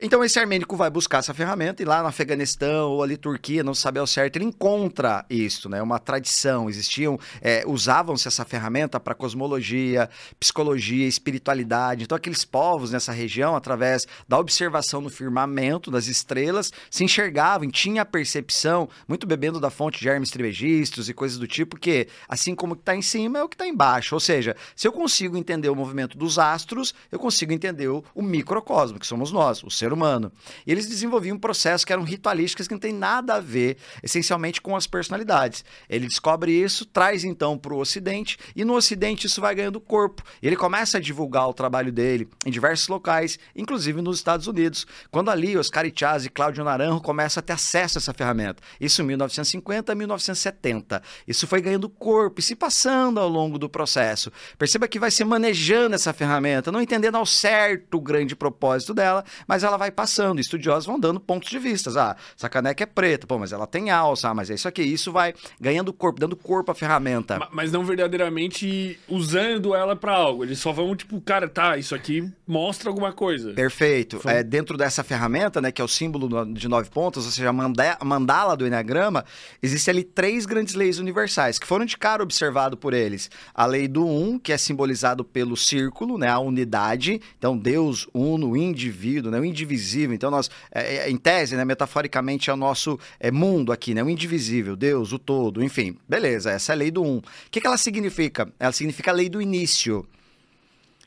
Então 0.01 0.21
esse 0.23 0.37
armênico 0.37 0.75
vai 0.75 0.89
buscar 0.89 1.19
essa 1.19 1.33
ferramenta 1.33 1.81
e 1.81 1.85
lá 1.85 2.01
no 2.01 2.09
Afeganistão 2.09 2.91
ou 2.91 3.01
ali 3.01 3.15
Turquia, 3.15 3.63
não 3.63 3.73
sabe 3.73 3.97
ao 3.97 4.05
certo, 4.05 4.35
ele 4.35 4.43
encontra 4.43 5.25
isso, 5.29 5.69
né? 5.69 5.81
Uma 5.81 5.99
tradição. 5.99 6.69
Existiam, 6.69 7.17
é, 7.41 7.63
usavam-se 7.65 8.27
essa 8.27 8.43
ferramenta 8.43 8.99
para 8.99 9.15
cosmologia, 9.15 10.09
psicologia, 10.37 11.07
espiritualidade. 11.07 12.03
Então 12.03 12.15
aqueles 12.15 12.43
povos 12.43 12.91
nessa 12.91 13.13
região, 13.13 13.55
através 13.55 14.05
da 14.27 14.37
observação 14.37 14.99
no 14.99 15.09
firmamento 15.09 15.89
das 15.89 16.07
estrelas, 16.07 16.73
se 16.91 17.05
enxergavam, 17.05 17.69
tinha 17.71 18.01
a 18.01 18.05
percepção, 18.05 18.89
muito 19.07 19.25
bebendo 19.25 19.61
da 19.61 19.69
fonte 19.69 20.01
de 20.01 20.09
Hermes 20.09 20.29
Trismegistus 20.29 21.07
e 21.07 21.13
coisas 21.13 21.37
do 21.37 21.47
tipo, 21.47 21.79
que 21.79 22.07
assim 22.27 22.53
como 22.53 22.73
o 22.73 22.75
que 22.75 22.81
está 22.81 22.95
em 22.95 23.01
cima 23.01 23.39
é 23.39 23.43
o 23.43 23.47
que 23.47 23.55
está 23.55 23.65
embaixo. 23.65 24.13
Ou 24.13 24.19
seja, 24.19 24.57
se 24.75 24.85
eu 24.85 24.91
consigo 24.91 25.37
entender 25.37 25.69
o 25.69 25.75
movimento 25.75 26.17
dos 26.17 26.37
astros, 26.37 26.93
eu 27.09 27.17
consigo 27.17 27.53
entender 27.53 27.87
o, 27.87 28.03
o 28.13 28.21
microcosmo, 28.21 28.99
que 28.99 29.07
somos 29.07 29.31
nós, 29.31 29.63
o 29.63 29.71
ser 29.71 29.84
humano. 29.93 30.31
E 30.65 30.71
eles 30.71 30.87
desenvolviam 30.87 31.35
um 31.35 31.39
processo 31.39 31.85
que 31.85 31.93
eram 31.93 32.03
ritualísticas 32.03 32.67
que 32.67 32.73
não 32.73 32.79
tem 32.79 32.93
nada 32.93 33.35
a 33.35 33.39
ver, 33.39 33.77
essencialmente, 34.03 34.61
com 34.61 34.75
as 34.75 34.87
personalidades. 34.87 35.63
Ele 35.89 36.07
descobre 36.07 36.51
isso, 36.51 36.85
traz 36.85 37.23
então 37.23 37.57
para 37.57 37.73
o 37.73 37.79
Ocidente, 37.79 38.37
e 38.55 38.63
no 38.63 38.73
Ocidente 38.73 39.27
isso 39.27 39.41
vai 39.41 39.55
ganhando 39.55 39.79
corpo. 39.79 40.23
Ele 40.41 40.55
começa 40.55 40.97
a 40.97 41.01
divulgar 41.01 41.47
o 41.47 41.53
trabalho 41.53 41.91
dele 41.91 42.27
em 42.45 42.51
diversos 42.51 42.87
locais, 42.87 43.39
inclusive 43.55 44.01
nos 44.01 44.17
Estados 44.17 44.47
Unidos. 44.47 44.85
Quando 45.11 45.29
ali 45.29 45.57
Oscar 45.57 45.85
Ichaz 45.85 46.25
e 46.25 46.29
Cláudio 46.29 46.63
Naranjo 46.63 47.01
começam 47.01 47.41
a 47.41 47.43
ter 47.43 47.53
acesso 47.53 47.97
a 47.97 47.99
essa 47.99 48.13
ferramenta. 48.13 48.61
Isso 48.79 49.01
em 49.01 49.05
1950 49.05 49.91
a 49.91 49.95
1970. 49.95 51.01
Isso 51.27 51.47
foi 51.47 51.61
ganhando 51.61 51.89
corpo 51.89 52.39
e 52.39 52.43
se 52.43 52.55
passando 52.55 53.19
ao 53.19 53.27
longo 53.27 53.57
do 53.57 53.69
processo. 53.69 54.31
Perceba 54.57 54.87
que 54.87 54.99
vai 54.99 55.11
se 55.11 55.23
manejando 55.23 55.95
essa 55.95 56.13
ferramenta, 56.13 56.71
não 56.71 56.81
entendendo 56.81 57.15
ao 57.15 57.25
certo 57.25 57.97
o 57.97 58.01
grande 58.01 58.35
propósito 58.35 58.93
dela, 58.93 59.23
mas 59.47 59.63
ela 59.63 59.74
vai 59.77 59.91
passando. 59.91 60.39
Estudiosos 60.39 60.85
vão 60.85 60.99
dando 60.99 61.19
pontos 61.19 61.49
de 61.49 61.59
vista. 61.59 61.89
Ah, 61.99 62.15
essa 62.37 62.49
caneca 62.49 62.83
é 62.83 62.87
preta, 62.87 63.25
pô, 63.27 63.37
mas 63.39 63.51
ela 63.51 63.65
tem 63.67 63.89
alça, 63.91 64.29
ah, 64.29 64.33
mas 64.33 64.49
é 64.49 64.55
isso 64.55 64.67
aqui. 64.67 64.81
Isso 64.81 65.11
vai 65.11 65.33
ganhando 65.59 65.91
corpo, 65.93 66.19
dando 66.19 66.35
corpo 66.35 66.71
à 66.71 66.75
ferramenta. 66.75 67.39
Ma- 67.39 67.49
Mas 67.51 67.71
não 67.71 67.83
verdadeiramente 67.85 68.99
usando 69.07 69.73
ela 69.75 69.95
pra 69.95 70.13
algo. 70.13 70.43
Eles 70.43 70.59
só 70.59 70.71
vão, 70.71 70.95
tipo, 70.95 71.19
cara, 71.21 71.47
tá, 71.47 71.77
isso 71.77 71.93
aqui 71.95 72.29
mostra 72.47 72.89
alguma 72.89 73.11
coisa. 73.13 73.53
Perfeito. 73.53 74.19
Foi- 74.19 74.33
É, 74.33 74.43
dentro 74.43 74.77
dessa 74.77 75.03
ferramenta, 75.03 75.61
né, 75.61 75.71
que 75.71 75.81
é 75.81 75.85
o 75.85 75.87
símbolo 75.87 76.45
de 76.45 76.67
nove 76.67 76.89
pontas, 76.89 77.25
ou 77.25 77.31
seja, 77.31 77.49
a 77.49 77.53
manda- 77.53 77.97
a 77.99 78.05
mandala 78.05 78.55
do 78.57 78.65
Enneagrama, 78.67 79.23
existem 79.61 79.91
ali 79.93 80.03
três 80.03 80.45
grandes 80.45 80.73
leis 80.73 80.99
universais, 80.99 81.57
que 81.59 81.65
foram 81.67 81.85
de 81.85 81.97
cara 81.97 82.21
observado 82.23 82.75
por 82.77 82.93
eles. 82.93 83.29
A 83.53 83.65
lei 83.65 83.87
do 83.87 84.05
um, 84.05 84.37
que 84.39 84.51
é 84.51 84.57
simbolizado 84.57 85.23
pelo 85.23 85.55
círculo, 85.55 86.17
né, 86.17 86.27
a 86.27 86.39
unidade. 86.39 87.21
Então, 87.37 87.57
Deus 87.57 88.07
uno, 88.13 88.51
o 88.51 88.57
indivíduo, 88.57 89.31
né, 89.31 89.39
o 89.39 89.45
indivisível. 89.65 90.13
Então, 90.13 90.31
nós, 90.31 90.49
é, 90.71 90.97
é, 90.97 91.09
em 91.09 91.17
tese, 91.17 91.55
né, 91.55 91.65
metaforicamente, 91.65 92.49
é 92.49 92.53
o 92.53 92.57
nosso 92.57 92.99
é, 93.19 93.31
mundo 93.31 93.71
aqui, 93.71 93.93
né, 93.93 94.03
o 94.03 94.09
indivisível, 94.09 94.75
Deus, 94.75 95.11
o 95.11 95.19
todo, 95.19 95.63
enfim. 95.63 95.97
Beleza, 96.07 96.51
essa 96.51 96.71
é 96.71 96.75
a 96.75 96.77
lei 96.77 96.91
do 96.91 97.03
um. 97.03 97.17
O 97.17 97.23
que, 97.49 97.59
que 97.59 97.67
ela 97.67 97.77
significa? 97.77 98.51
Ela 98.59 98.71
significa 98.71 99.11
a 99.11 99.13
lei 99.13 99.29
do 99.29 99.41
início. 99.41 100.05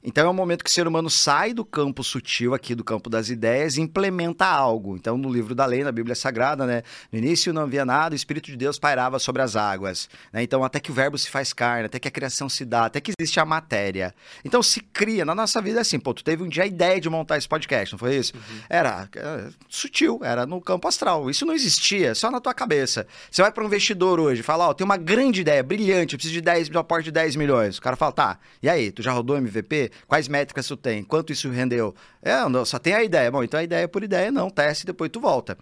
Então 0.08 0.26
é 0.26 0.31
o 0.31 0.32
momento 0.32 0.64
que 0.64 0.70
o 0.70 0.72
ser 0.72 0.88
humano 0.88 1.10
sai 1.10 1.52
do 1.52 1.66
campo 1.66 2.02
sutil 2.02 2.55
aqui, 2.55 2.75
do 2.75 2.82
campo 2.82 3.10
das 3.10 3.28
ideias, 3.28 3.76
e 3.76 3.82
implementa 3.82 4.46
algo. 4.46 4.96
Então, 4.96 5.19
no 5.19 5.31
livro 5.31 5.55
da 5.55 5.66
lei, 5.66 5.84
na 5.84 5.93
Bíblia 5.93 6.14
Sagrada, 6.14 6.64
né? 6.64 6.82
No 7.12 7.19
início 7.19 7.52
não 7.52 7.60
havia 7.60 7.84
nada, 7.84 8.14
o 8.14 8.16
Espírito 8.16 8.46
de 8.46 8.56
Deus 8.56 8.78
pairava 8.78 9.19
sobre 9.19 9.43
as 9.43 9.55
águas. 9.55 10.08
né? 10.32 10.43
Então, 10.43 10.64
até 10.64 10.81
que 10.81 10.90
o 10.90 10.94
verbo 10.94 11.19
se 11.19 11.28
faz 11.28 11.52
carne, 11.52 11.84
até 11.84 11.99
que 11.99 12.08
a 12.08 12.10
criação 12.10 12.49
se 12.49 12.64
dá, 12.64 12.87
até 12.87 13.02
que 13.02 13.12
existe 13.19 13.38
a 13.38 13.44
matéria. 13.44 14.14
Então, 14.43 14.62
se 14.62 14.81
cria. 14.81 15.26
Na 15.26 15.34
nossa 15.34 15.60
vida 15.60 15.81
é 15.81 15.82
assim, 15.82 16.00
pô, 16.00 16.14
tu 16.14 16.25
teve 16.25 16.43
um 16.43 16.49
dia 16.49 16.62
a 16.62 16.66
ideia 16.66 16.99
de 16.99 17.11
montar 17.11 17.37
esse 17.37 17.46
podcast, 17.46 17.93
não 17.93 17.99
foi 17.99 18.16
isso? 18.16 18.32
Era 18.70 19.11
é, 19.14 19.49
sutil, 19.69 20.20
era 20.22 20.46
no 20.46 20.58
campo 20.58 20.88
astral. 20.88 21.28
Isso 21.28 21.44
não 21.44 21.52
existia, 21.52 22.14
só 22.14 22.30
na 22.30 22.40
tua 22.40 22.54
cabeça. 22.54 23.06
Você 23.30 23.42
vai 23.42 23.52
para 23.52 23.62
um 23.62 23.66
investidor 23.66 24.18
hoje, 24.18 24.42
fala, 24.42 24.71
ó, 24.71 24.73
tem 24.73 24.87
uma 24.87 24.97
grande 24.97 25.42
ideia, 25.42 25.62
brilhante, 25.62 26.14
eu 26.14 26.18
preciso 26.18 26.32
de 26.32 26.40
10, 26.40 26.71
de 26.71 26.76
um 26.78 26.80
aporte 26.80 27.04
de 27.04 27.11
10 27.12 27.37
milhões. 27.37 27.76
O 27.76 27.82
cara 27.82 27.94
fala, 27.94 28.12
tá, 28.12 28.38
e 28.62 28.71
aí, 28.71 28.90
tu 28.90 29.02
já 29.02 29.12
rodou 29.12 29.37
MVP? 29.37 29.98
Quais 30.07 30.28
métricas 30.28 30.67
tu 30.67 30.76
tem? 30.76 31.02
Quanto 31.02 31.33
isso 31.33 31.49
rendeu? 31.50 31.95
É, 32.23 32.49
não, 32.49 32.64
só 32.64 32.78
tem 32.78 32.95
a 32.95 33.02
ideia. 33.02 33.31
Bom, 33.31 33.43
então 33.43 33.61
a 33.61 33.62
ideia 33.62 33.85
é 33.85 33.87
por 33.87 34.02
ideia, 34.02 34.31
não, 34.31 34.50
teste 34.50 34.85
e 34.85 34.87
depois 34.87 35.11
tu 35.11 35.21
volta. 35.21 35.57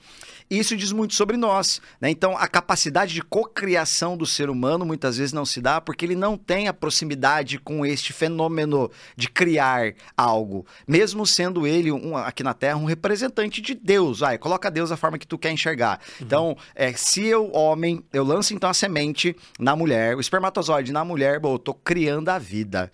Isso 0.50 0.76
diz 0.76 0.92
muito 0.92 1.14
sobre 1.14 1.36
nós, 1.36 1.80
né? 2.00 2.08
Então, 2.10 2.36
a 2.36 2.46
capacidade 2.46 3.12
de 3.12 3.22
cocriação 3.22 4.16
do 4.16 4.24
ser 4.24 4.48
humano 4.48 4.86
muitas 4.86 5.16
vezes 5.16 5.32
não 5.32 5.44
se 5.44 5.60
dá 5.60 5.80
porque 5.80 6.04
ele 6.04 6.14
não 6.14 6.36
tem 6.36 6.68
a 6.68 6.72
proximidade 6.72 7.58
com 7.58 7.84
este 7.84 8.12
fenômeno 8.12 8.90
de 9.16 9.28
criar 9.28 9.94
algo, 10.16 10.64
mesmo 10.86 11.26
sendo 11.26 11.66
ele 11.66 11.90
um, 11.90 12.16
aqui 12.16 12.42
na 12.42 12.54
Terra 12.54 12.76
um 12.76 12.84
representante 12.84 13.60
de 13.60 13.74
Deus. 13.74 14.20
Vai, 14.20 14.38
coloca 14.38 14.70
Deus 14.70 14.90
da 14.90 14.96
forma 14.96 15.18
que 15.18 15.26
tu 15.26 15.36
quer 15.36 15.50
enxergar. 15.50 16.00
Então, 16.20 16.56
é, 16.74 16.92
se 16.92 17.24
eu, 17.26 17.50
homem, 17.52 18.04
eu 18.12 18.24
lanço 18.24 18.54
então 18.54 18.70
a 18.70 18.74
semente 18.74 19.36
na 19.58 19.74
mulher, 19.74 20.16
o 20.16 20.20
espermatozoide 20.20 20.92
na 20.92 21.04
mulher, 21.04 21.40
bom, 21.40 21.54
eu 21.54 21.58
tô 21.58 21.74
criando 21.74 22.28
a 22.28 22.38
vida. 22.38 22.90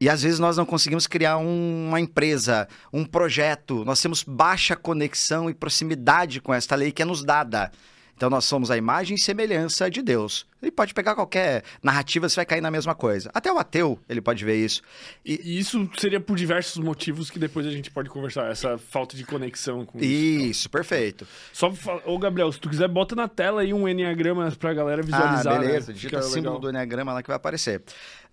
E 0.00 0.08
às 0.10 0.22
vezes 0.22 0.38
nós 0.38 0.56
não 0.56 0.66
conseguimos 0.66 1.06
criar 1.06 1.38
um- 1.38 1.88
uma 1.88 2.00
empresa, 2.00 2.68
um 2.92 3.04
projeto. 3.04 3.84
Nós 3.84 4.00
temos 4.00 4.22
baixa 4.22 4.76
conexão 4.76 5.48
e 5.48 5.54
proximidade 5.54 6.40
com 6.40 6.52
esta 6.52 6.74
lei 6.74 6.92
que 6.92 7.02
é 7.02 7.04
nos 7.04 7.24
dada. 7.24 7.72
Então 8.14 8.28
nós 8.30 8.44
somos 8.44 8.70
a 8.70 8.76
imagem 8.76 9.16
e 9.16 9.20
semelhança 9.20 9.90
de 9.90 10.02
Deus. 10.02 10.46
Ele 10.66 10.72
pode 10.72 10.92
pegar 10.92 11.14
qualquer 11.14 11.62
narrativa, 11.80 12.28
você 12.28 12.34
vai 12.34 12.44
cair 12.44 12.60
na 12.60 12.72
mesma 12.72 12.92
coisa. 12.92 13.30
Até 13.32 13.52
o 13.52 13.56
ateu, 13.56 14.00
ele 14.08 14.20
pode 14.20 14.44
ver 14.44 14.56
isso. 14.56 14.82
E, 15.24 15.40
e 15.44 15.58
isso 15.60 15.88
seria 15.96 16.18
por 16.18 16.36
diversos 16.36 16.82
motivos 16.82 17.30
que 17.30 17.38
depois 17.38 17.64
a 17.64 17.70
gente 17.70 17.88
pode 17.88 18.10
conversar. 18.10 18.50
Essa 18.50 18.76
falta 18.76 19.16
de 19.16 19.24
conexão 19.24 19.86
com 19.86 19.98
isso. 19.98 20.06
Isso, 20.06 20.70
perfeito. 20.70 21.24
Só, 21.52 21.72
ô 22.04 22.18
Gabriel, 22.18 22.50
se 22.50 22.58
tu 22.58 22.68
quiser, 22.68 22.88
bota 22.88 23.14
na 23.14 23.28
tela 23.28 23.60
aí 23.60 23.72
um 23.72 23.86
Enneagrama 23.86 24.50
pra 24.58 24.74
galera 24.74 25.02
visualizar. 25.02 25.54
Ah, 25.54 25.58
beleza. 25.60 25.92
Né? 25.92 25.94
Digita 25.94 26.20
símbolo 26.22 26.56
legal. 26.56 26.60
do 26.60 26.68
Enneagrama 26.70 27.12
lá 27.12 27.22
que 27.22 27.28
vai 27.28 27.36
aparecer. 27.36 27.82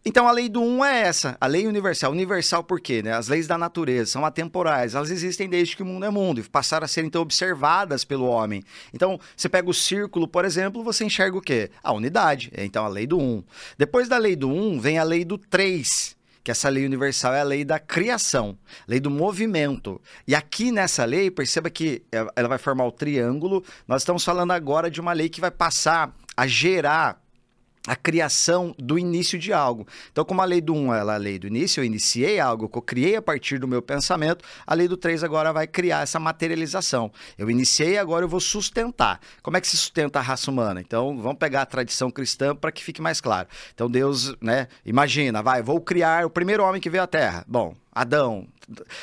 Então 0.06 0.28
a 0.28 0.34
lei 0.34 0.50
do 0.50 0.62
um 0.62 0.84
é 0.84 1.04
essa, 1.04 1.38
a 1.40 1.48
lei 1.48 1.66
universal. 1.66 2.12
Universal 2.12 2.62
por 2.62 2.82
quê? 2.82 3.02
Né? 3.02 3.14
As 3.14 3.30
leis 3.30 3.48
da 3.48 3.58
natureza 3.58 4.12
são 4.12 4.26
atemporais, 4.26 4.96
elas 4.96 5.10
existem 5.10 5.48
desde 5.48 5.78
que 5.78 5.84
o 5.84 5.86
mundo 5.86 6.06
é 6.06 6.10
mundo 6.10 6.42
e 6.42 6.44
passaram 6.44 6.84
a 6.84 6.88
ser 6.90 7.06
então 7.06 7.22
observadas 7.22 8.04
pelo 8.04 8.26
homem. 8.26 8.62
Então, 8.94 9.18
você 9.36 9.48
pega 9.48 9.70
o 9.70 9.74
círculo, 9.74 10.28
por 10.28 10.44
exemplo, 10.44 10.84
você 10.84 11.06
enxerga 11.06 11.38
o 11.38 11.42
quê? 11.42 11.72
A 11.82 11.94
unidade. 11.94 12.23
Então 12.58 12.86
a 12.86 12.90
lei 12.90 13.06
do 13.08 13.20
um. 13.20 13.44
Depois 13.78 14.08
da 14.08 14.18
lei 14.18 14.36
do 14.36 14.50
um 14.50 14.80
vem 14.80 14.98
a 14.98 15.04
lei 15.04 15.26
do 15.26 15.38
três 15.38 16.16
que 16.44 16.52
essa 16.52 16.68
lei 16.68 16.86
universal 16.86 17.34
é 17.34 17.40
a 17.40 17.44
lei 17.46 17.64
da 17.64 17.80
criação, 17.80 18.58
lei 18.86 19.00
do 19.00 19.10
movimento. 19.10 20.02
E 20.28 20.36
aqui 20.36 20.74
nessa 20.74 21.06
lei, 21.06 21.32
perceba 21.32 21.70
que 21.70 22.04
ela 22.36 22.50
vai 22.50 22.58
formar 22.58 22.86
o 22.86 22.92
triângulo. 22.92 23.64
Nós 23.88 24.02
estamos 24.02 24.26
falando 24.26 24.52
agora 24.52 24.92
de 24.92 25.00
uma 25.00 25.14
lei 25.14 25.30
que 25.30 25.40
vai 25.40 25.52
passar 25.52 26.14
a 26.36 26.46
gerar 26.46 27.23
a 27.88 27.96
criação 27.96 28.74
do 28.80 28.98
início 28.98 29.38
de 29.38 29.52
algo. 29.52 29.86
Então, 30.12 30.24
como 30.24 30.42
a 30.42 30.46
lei 30.46 30.62
do 30.62 30.74
1 30.74 30.78
um, 30.78 30.94
ela 30.94 31.14
é 31.14 31.16
a 31.16 31.20
lei 31.20 31.38
do 31.38 31.48
início, 31.48 31.82
eu 31.82 31.86
iniciei 31.86 32.40
algo, 32.40 32.70
eu 32.74 32.82
criei 32.82 33.16
a 33.18 33.22
partir 33.22 33.60
do 33.60 33.68
meu 33.68 33.82
pensamento, 33.82 34.44
a 34.66 34.74
lei 34.74 34.88
do 34.88 34.96
3 34.96 35.24
agora 35.24 35.52
vai 35.52 35.68
criar 35.68 36.04
essa 36.04 36.20
materialização. 36.20 37.12
Eu 37.38 37.50
iniciei, 37.50 37.98
agora 37.98 38.24
eu 38.24 38.30
vou 38.30 38.40
sustentar. 38.40 39.20
Como 39.42 39.58
é 39.58 39.62
que 39.62 39.68
se 39.68 39.76
sustenta 39.76 40.20
a 40.20 40.22
raça 40.22 40.50
humana? 40.50 40.80
Então, 40.80 41.18
vamos 41.18 41.38
pegar 41.38 41.64
a 41.64 41.66
tradição 41.66 42.10
cristã 42.10 42.56
para 42.56 42.72
que 42.72 42.84
fique 42.84 43.02
mais 43.02 43.20
claro. 43.20 43.48
Então, 43.74 43.90
Deus, 43.90 44.34
né, 44.42 44.68
imagina, 44.86 45.44
vai, 45.44 45.62
vou 45.62 45.82
criar 45.82 46.26
o 46.26 46.30
primeiro 46.30 46.64
homem 46.64 46.80
que 46.80 46.90
veio 46.90 47.04
à 47.04 47.08
Terra. 47.08 47.44
Bom, 47.48 47.76
Adão. 47.92 48.48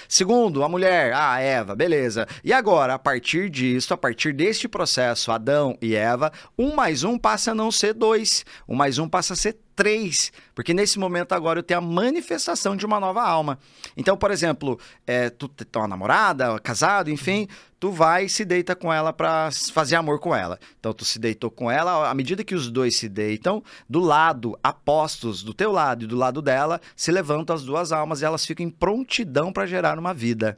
Segundo, 0.08 0.64
a 0.64 0.68
mulher, 0.68 1.12
ah, 1.14 1.40
Eva, 1.40 1.74
beleza. 1.74 2.26
E 2.42 2.52
agora, 2.52 2.94
a 2.94 2.98
partir 2.98 3.50
disso, 3.50 3.92
a 3.94 3.96
partir 3.96 4.32
deste 4.32 4.68
processo, 4.68 5.30
Adão 5.30 5.76
e 5.80 5.94
Eva, 5.94 6.32
um 6.58 6.74
mais 6.74 7.04
um 7.04 7.18
passa 7.18 7.52
a 7.52 7.54
não 7.54 7.70
ser 7.70 7.94
dois, 7.94 8.44
um 8.68 8.74
mais 8.74 8.98
um 8.98 9.08
passa 9.08 9.34
a 9.34 9.36
ser 9.36 9.56
três, 9.80 10.30
porque 10.54 10.74
nesse 10.74 10.98
momento 10.98 11.32
agora 11.32 11.60
eu 11.60 11.62
tenho 11.62 11.78
a 11.78 11.82
manifestação 11.82 12.76
de 12.76 12.84
uma 12.84 13.00
nova 13.00 13.22
alma. 13.22 13.58
Então, 13.96 14.14
por 14.14 14.30
exemplo, 14.30 14.78
é, 15.06 15.30
tu 15.30 15.48
tem 15.48 15.66
uma 15.80 15.88
namorada, 15.88 16.58
casado, 16.58 17.10
enfim, 17.10 17.48
tu 17.78 17.90
vai 17.90 18.26
e 18.26 18.28
se 18.28 18.44
deita 18.44 18.76
com 18.76 18.92
ela 18.92 19.10
para 19.10 19.48
fazer 19.72 19.96
amor 19.96 20.20
com 20.20 20.36
ela. 20.36 20.58
Então, 20.78 20.92
tu 20.92 21.02
se 21.02 21.18
deitou 21.18 21.50
com 21.50 21.70
ela, 21.70 22.10
à 22.10 22.14
medida 22.14 22.44
que 22.44 22.54
os 22.54 22.70
dois 22.70 22.94
se 22.96 23.08
deitam, 23.08 23.62
do 23.88 24.00
lado, 24.00 24.58
apostos 24.62 25.42
do 25.42 25.54
teu 25.54 25.72
lado 25.72 26.04
e 26.04 26.06
do 26.06 26.16
lado 26.16 26.42
dela, 26.42 26.78
se 26.94 27.10
levantam 27.10 27.56
as 27.56 27.64
duas 27.64 27.90
almas 27.90 28.20
e 28.20 28.26
elas 28.26 28.44
ficam 28.44 28.66
em 28.66 28.70
prontidão 28.70 29.49
para 29.52 29.66
gerar 29.66 29.98
uma 29.98 30.14
vida. 30.14 30.56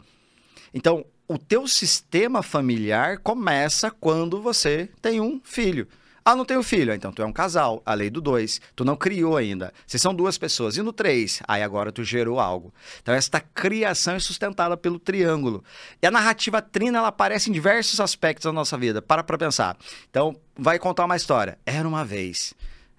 Então, 0.75 1.05
o 1.29 1.39
teu 1.39 1.67
sistema 1.67 2.43
familiar 2.43 3.19
começa 3.19 3.91
quando 3.91 4.41
você 4.41 4.89
tem 5.01 5.21
um 5.21 5.41
filho. 5.43 5.89
Ah, 6.25 6.37
não 6.37 6.45
tenho 6.45 6.63
filho. 6.63 6.93
Então 6.93 7.13
tu 7.13 7.21
é 7.21 7.27
um 7.27 7.33
casal. 7.33 7.83
A 7.85 7.95
lei 7.95 8.09
do 8.09 8.21
dois. 8.21 8.61
Tu 8.77 8.85
não 8.85 8.97
criou 8.97 9.37
ainda. 9.37 9.73
Vocês 9.87 10.01
são 10.01 10.15
duas 10.15 10.39
pessoas. 10.39 10.77
E 10.77 10.83
no 10.83 10.93
três? 10.93 11.43
Aí 11.49 11.63
agora 11.63 11.91
tu 11.91 12.05
gerou 12.05 12.39
algo. 12.39 12.73
Então 13.03 13.13
esta 13.15 13.41
criação 13.41 14.15
é 14.15 14.21
sustentada 14.21 14.77
pelo 14.77 14.99
triângulo. 14.99 15.65
E 16.01 16.07
a 16.07 16.11
narrativa 16.11 16.63
trina, 16.63 16.99
ela 16.99 17.09
aparece 17.09 17.51
em 17.51 17.53
diversos 17.53 17.99
aspectos 17.99 18.45
da 18.45 18.53
nossa 18.53 18.79
vida. 18.79 19.03
Para 19.03 19.25
pra 19.25 19.37
pensar. 19.37 19.77
Então, 20.09 20.37
vai 20.57 20.79
contar 20.79 21.05
uma 21.07 21.17
história. 21.17 21.59
Era 21.67 21.89
uma 21.89 22.05
vez. 22.05 22.55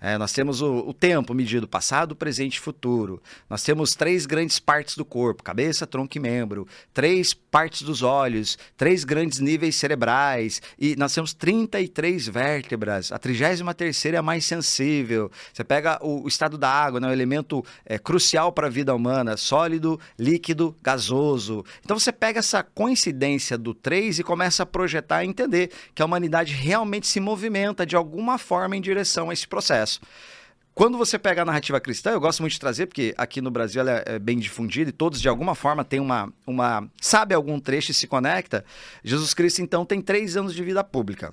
É, 0.06 0.18
nós 0.18 0.34
temos 0.34 0.62
o, 0.62 0.80
o, 0.80 0.94
tempo 0.94 1.34
medido 1.34 1.66
passado, 1.66 2.14
presente 2.14 2.58
e 2.58 2.60
futuro. 2.60 3.24
Nós 3.50 3.64
temos 3.64 3.96
três 3.96 4.26
grandes 4.26 4.60
partes 4.60 4.98
do 4.98 5.06
corpo: 5.06 5.42
cabeça, 5.42 5.88
tronco 5.88 6.18
e 6.18 6.20
membro. 6.20 6.68
Três 6.94 7.34
partes 7.34 7.84
dos 7.84 8.02
olhos, 8.02 8.58
três 8.76 9.06
grandes 9.06 9.40
níveis 9.40 9.78
cerebrais. 9.78 10.62
E 10.78 10.94
nós 10.98 11.14
temos 11.14 11.34
33 11.34 12.28
vértebras. 12.28 13.14
A 13.14 13.18
33 13.18 14.06
é 14.08 14.18
a 14.18 14.22
mais 14.22 14.44
sensível. 14.44 15.32
Você 15.54 15.64
pega 15.64 15.98
o, 16.02 16.26
o 16.26 16.28
estado 16.28 16.58
da 16.58 16.70
água, 16.70 17.00
né, 17.00 17.08
um 17.08 17.14
elemento 17.14 17.64
é, 17.86 17.98
crucial 17.98 18.52
para 18.52 18.68
a 18.68 18.70
vida 18.70 18.94
humana: 18.94 19.38
sólido, 19.38 19.98
líquido, 20.20 20.76
gasoso. 20.84 21.64
Então 21.82 21.98
você 21.98 22.12
pega 22.12 22.40
essa 22.40 22.62
coincidência 22.62 23.58
do 23.58 23.74
3 23.74 24.20
e 24.20 24.24
começa 24.24 24.64
a 24.64 24.66
projetar 24.66 25.24
e 25.24 25.30
entender 25.30 25.72
que 25.96 26.02
a 26.02 26.06
humanidade 26.06 26.54
realmente 26.54 27.08
se 27.08 27.22
movimenta 27.22 27.86
de 27.86 27.96
alguma 27.96 28.38
forma 28.38 28.76
em 28.76 28.82
direção 28.82 29.30
a 29.30 29.34
esse 29.34 29.48
processo 29.48 29.93
processo. 30.00 30.34
Quando 30.76 30.98
você 30.98 31.20
pega 31.20 31.44
a 31.44 31.46
narrativa 31.46 31.80
cristã, 31.80 32.12
eu 32.12 32.20
gosto 32.20 32.42
muito 32.42 32.54
de 32.54 32.60
trazer, 32.60 32.88
porque 32.88 33.14
aqui 33.16 33.42
no 33.42 33.52
Brasil 33.52 33.82
ela 33.82 33.92
é, 33.92 34.16
é 34.16 34.20
bem 34.20 34.40
difundida 34.40 34.90
e 34.90 34.94
todos 34.94 35.22
de 35.22 35.30
alguma 35.30 35.54
forma 35.54 35.86
têm 35.86 36.00
uma, 36.00 36.34
uma. 36.48 36.90
sabe 37.00 37.36
algum 37.36 37.60
trecho 37.60 37.92
e 37.92 37.94
se 37.94 38.08
conecta. 38.08 38.66
Jesus 39.04 39.36
Cristo, 39.36 39.62
então, 39.62 39.86
tem 39.86 40.02
três 40.02 40.36
anos 40.36 40.54
de 40.54 40.64
vida 40.64 40.84
pública. 40.84 41.32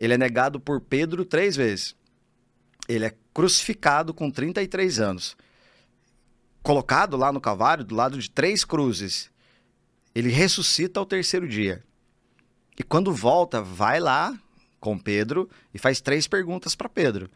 Ele 0.00 0.14
é 0.14 0.18
negado 0.18 0.58
por 0.58 0.80
Pedro 0.80 1.24
três 1.24 1.54
vezes. 1.54 1.94
Ele 2.88 3.04
é 3.04 3.14
crucificado 3.34 4.14
com 4.14 4.30
33 4.30 4.98
anos. 4.98 5.36
Colocado 6.62 7.16
lá 7.16 7.30
no 7.30 7.40
Calvário, 7.40 7.84
do 7.84 7.94
lado 7.94 8.18
de 8.18 8.30
três 8.30 8.64
cruzes. 8.64 9.30
Ele 10.14 10.30
ressuscita 10.30 10.98
ao 10.98 11.04
terceiro 11.04 11.46
dia. 11.46 11.84
E 12.78 12.82
quando 12.82 13.12
volta, 13.12 13.60
vai 13.60 14.00
lá 14.00 14.34
com 14.80 14.98
Pedro 14.98 15.48
e 15.74 15.78
faz 15.78 16.00
três 16.00 16.26
perguntas 16.26 16.74
para 16.74 16.88
Pedro. 16.88 17.30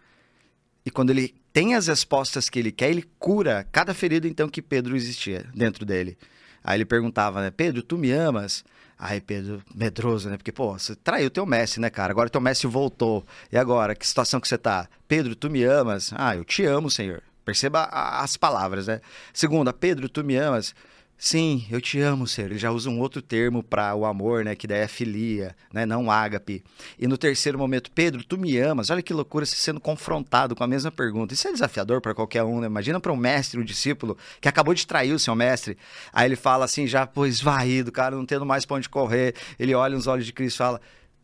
E 0.87 0.91
quando 0.91 1.11
ele 1.11 1.35
tem 1.53 1.75
as 1.75 1.89
respostas 1.89 2.49
que 2.49 2.61
ele 2.61 2.71
quer, 2.71 2.91
ele 2.91 3.05
cura 3.19 3.67
cada 3.73 3.93
ferida 3.93 4.29
então 4.29 4.49
que 4.49 4.63
Pedro 4.63 4.95
existia 4.95 5.45
dentro 5.53 5.85
dele. 5.85 6.17
Aí 6.63 6.77
ele 6.79 6.85
perguntava, 6.85 7.41
né, 7.41 7.51
Pedro, 7.51 7.83
tu 7.83 7.99
me 7.99 8.13
amas? 8.13 8.65
Aí 8.97 9.21
Pedro, 9.21 9.61
medroso, 9.75 10.31
né? 10.31 10.37
Porque, 10.37 10.53
pô, 10.53 10.79
você 10.79 10.95
traiu 10.95 11.29
teu 11.29 11.45
Messi, 11.45 11.81
né, 11.81 11.91
cara? 11.91 12.13
Agora 12.13 12.31
teu 12.31 12.41
Messi 12.41 12.69
voltou. 12.69 13.27
E 13.51 13.59
agora, 13.59 13.97
que 13.97 14.07
situação 14.07 14.41
que 14.41 14.47
você 14.47 14.57
tá? 14.57 14.89
Pedro, 15.09 15.35
tu 15.35 15.51
me 15.51 15.65
amas? 15.65 16.13
Ah, 16.15 16.37
eu 16.37 16.45
te 16.45 16.65
amo, 16.65 16.89
Senhor. 16.89 17.21
Perceba 17.45 17.85
as 17.85 18.37
palavras, 18.37 18.87
né? 18.87 19.01
Segunda, 19.33 19.73
Pedro, 19.73 20.09
tu 20.09 20.23
me 20.23 20.37
amas? 20.37 20.73
Sim, 21.19 21.67
eu 21.71 21.81
te 21.81 21.99
amo, 21.99 22.27
Senhor. 22.27 22.51
Ele 22.51 22.59
já 22.59 22.71
usa 22.71 22.91
um 22.91 23.01
outro 23.01 23.23
termo 23.23 23.63
para 23.63 23.95
o 23.95 24.05
amor, 24.05 24.45
né? 24.45 24.55
Que 24.55 24.67
daí 24.67 24.81
é 24.81 24.89
filia, 24.89 25.57
né? 25.73 25.87
Não 25.87 26.11
ágape. 26.11 26.63
E 26.99 27.07
no 27.07 27.17
terceiro 27.17 27.59
momento, 27.59 27.91
Pedro, 27.91 28.23
tu 28.23 28.37
me 28.37 28.59
amas? 28.59 28.91
Olha 28.91 29.01
que 29.01 29.15
loucura 29.15 29.47
você 29.47 29.57
sendo 29.57 29.81
confrontado 29.81 30.55
com 30.55 30.63
a 30.63 30.67
mesma 30.67 30.91
pergunta. 30.91 31.33
Isso 31.33 31.49
é 31.49 31.53
desafiador 31.53 32.03
para 32.03 32.15
qualquer 32.15 32.43
um, 32.45 32.61
né? 32.61 32.67
Imagina 32.67 33.01
para 33.01 33.13
um 33.13 33.17
mestre, 33.17 33.59
um 33.59 33.65
discípulo 33.65 34.17
que 34.43 34.49
acabou 34.49 34.75
de 34.75 34.87
trair 34.87 35.13
o 35.13 35.19
seu 35.19 35.35
mestre. 35.35 35.79
Aí 36.13 36.29
ele 36.29 36.37
fala 36.37 36.67
assim, 36.67 36.87
já 36.87 37.07
pô, 37.07 37.25
esvaído, 37.25 37.91
cara, 37.91 38.15
não 38.15 38.27
tendo 38.27 38.45
mais 38.45 38.67
para 38.67 38.77
onde 38.77 38.89
correr. 38.89 39.35
Ele 39.59 39.75
olha 39.75 39.97
nos 39.97 40.07
olhos 40.07 40.27
de 40.27 40.35
Cristo 40.35 40.57
e 40.57 40.59
fala: 40.59 40.81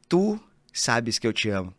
Tu 0.08 0.40
sabes 0.72 1.18
que 1.18 1.26
eu 1.26 1.34
te 1.34 1.50
amo. 1.50 1.74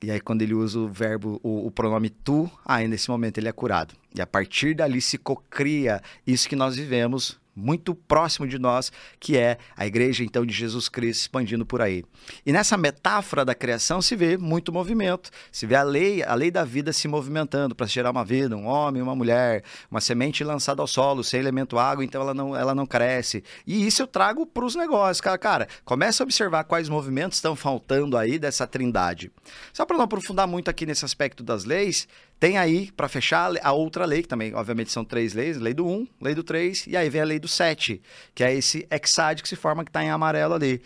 E 0.00 0.12
aí, 0.12 0.20
quando 0.20 0.42
ele 0.42 0.54
usa 0.54 0.78
o 0.78 0.88
verbo, 0.88 1.40
o, 1.42 1.66
o, 1.66 1.70
pronome 1.72 2.08
tu, 2.08 2.48
aí 2.64 2.86
nesse 2.86 3.10
momento 3.10 3.38
ele 3.38 3.48
é 3.48 3.52
curado. 3.52 3.94
E 4.14 4.20
a 4.20 4.26
partir 4.26 4.74
dali 4.74 5.00
se 5.00 5.18
cocria 5.18 6.00
isso 6.24 6.48
que 6.48 6.54
nós 6.54 6.76
vivemos 6.76 7.36
muito 7.58 7.94
próximo 7.94 8.46
de 8.46 8.58
nós, 8.58 8.92
que 9.18 9.36
é 9.36 9.58
a 9.76 9.86
igreja 9.86 10.22
então 10.22 10.46
de 10.46 10.54
Jesus 10.54 10.88
Cristo 10.88 11.22
expandindo 11.22 11.66
por 11.66 11.82
aí. 11.82 12.04
E 12.46 12.52
nessa 12.52 12.76
metáfora 12.76 13.44
da 13.44 13.54
criação 13.54 14.00
se 14.00 14.14
vê 14.14 14.36
muito 14.38 14.72
movimento, 14.72 15.30
se 15.50 15.66
vê 15.66 15.74
a 15.74 15.82
lei, 15.82 16.22
a 16.22 16.34
lei 16.34 16.50
da 16.50 16.64
vida 16.64 16.92
se 16.92 17.08
movimentando 17.08 17.74
para 17.74 17.86
gerar 17.86 18.10
uma 18.10 18.24
vida, 18.24 18.56
um 18.56 18.66
homem, 18.66 19.02
uma 19.02 19.14
mulher, 19.14 19.64
uma 19.90 20.00
semente 20.00 20.44
lançada 20.44 20.80
ao 20.80 20.86
solo, 20.86 21.24
sem 21.24 21.40
elemento 21.40 21.78
água, 21.78 22.04
então 22.04 22.22
ela 22.22 22.32
não, 22.32 22.54
ela 22.54 22.74
não 22.74 22.86
cresce. 22.86 23.42
E 23.66 23.86
isso 23.86 24.02
eu 24.02 24.06
trago 24.06 24.46
para 24.46 24.64
os 24.64 24.74
negócios, 24.74 25.20
cara, 25.20 25.38
cara, 25.38 25.68
começa 25.84 26.22
a 26.22 26.24
observar 26.24 26.64
quais 26.64 26.88
movimentos 26.88 27.38
estão 27.38 27.56
faltando 27.56 28.16
aí 28.16 28.38
dessa 28.38 28.66
trindade. 28.66 29.32
Só 29.72 29.84
para 29.84 29.96
não 29.96 30.04
aprofundar 30.04 30.46
muito 30.46 30.70
aqui 30.70 30.86
nesse 30.86 31.04
aspecto 31.04 31.42
das 31.42 31.64
leis, 31.64 32.06
tem 32.38 32.56
aí, 32.56 32.90
para 32.92 33.08
fechar, 33.08 33.50
a 33.62 33.72
outra 33.72 34.04
lei, 34.04 34.22
que 34.22 34.28
também, 34.28 34.54
obviamente, 34.54 34.92
são 34.92 35.04
três 35.04 35.34
leis: 35.34 35.58
lei 35.58 35.74
do 35.74 35.86
1, 35.86 35.90
um, 35.90 36.06
lei 36.20 36.34
do 36.34 36.44
3, 36.44 36.86
e 36.86 36.96
aí 36.96 37.10
vem 37.10 37.20
a 37.20 37.24
lei 37.24 37.38
do 37.38 37.48
7, 37.48 38.00
que 38.34 38.44
é 38.44 38.54
esse 38.54 38.86
hexad 38.90 39.42
que 39.42 39.48
se 39.48 39.56
forma, 39.56 39.84
que 39.84 39.90
está 39.90 40.04
em 40.04 40.10
amarelo 40.10 40.54
ali. 40.54 40.80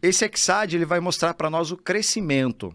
Esse 0.00 0.24
hexad 0.24 0.74
ele 0.74 0.86
vai 0.86 1.00
mostrar 1.00 1.34
para 1.34 1.50
nós 1.50 1.70
o 1.70 1.76
crescimento. 1.76 2.74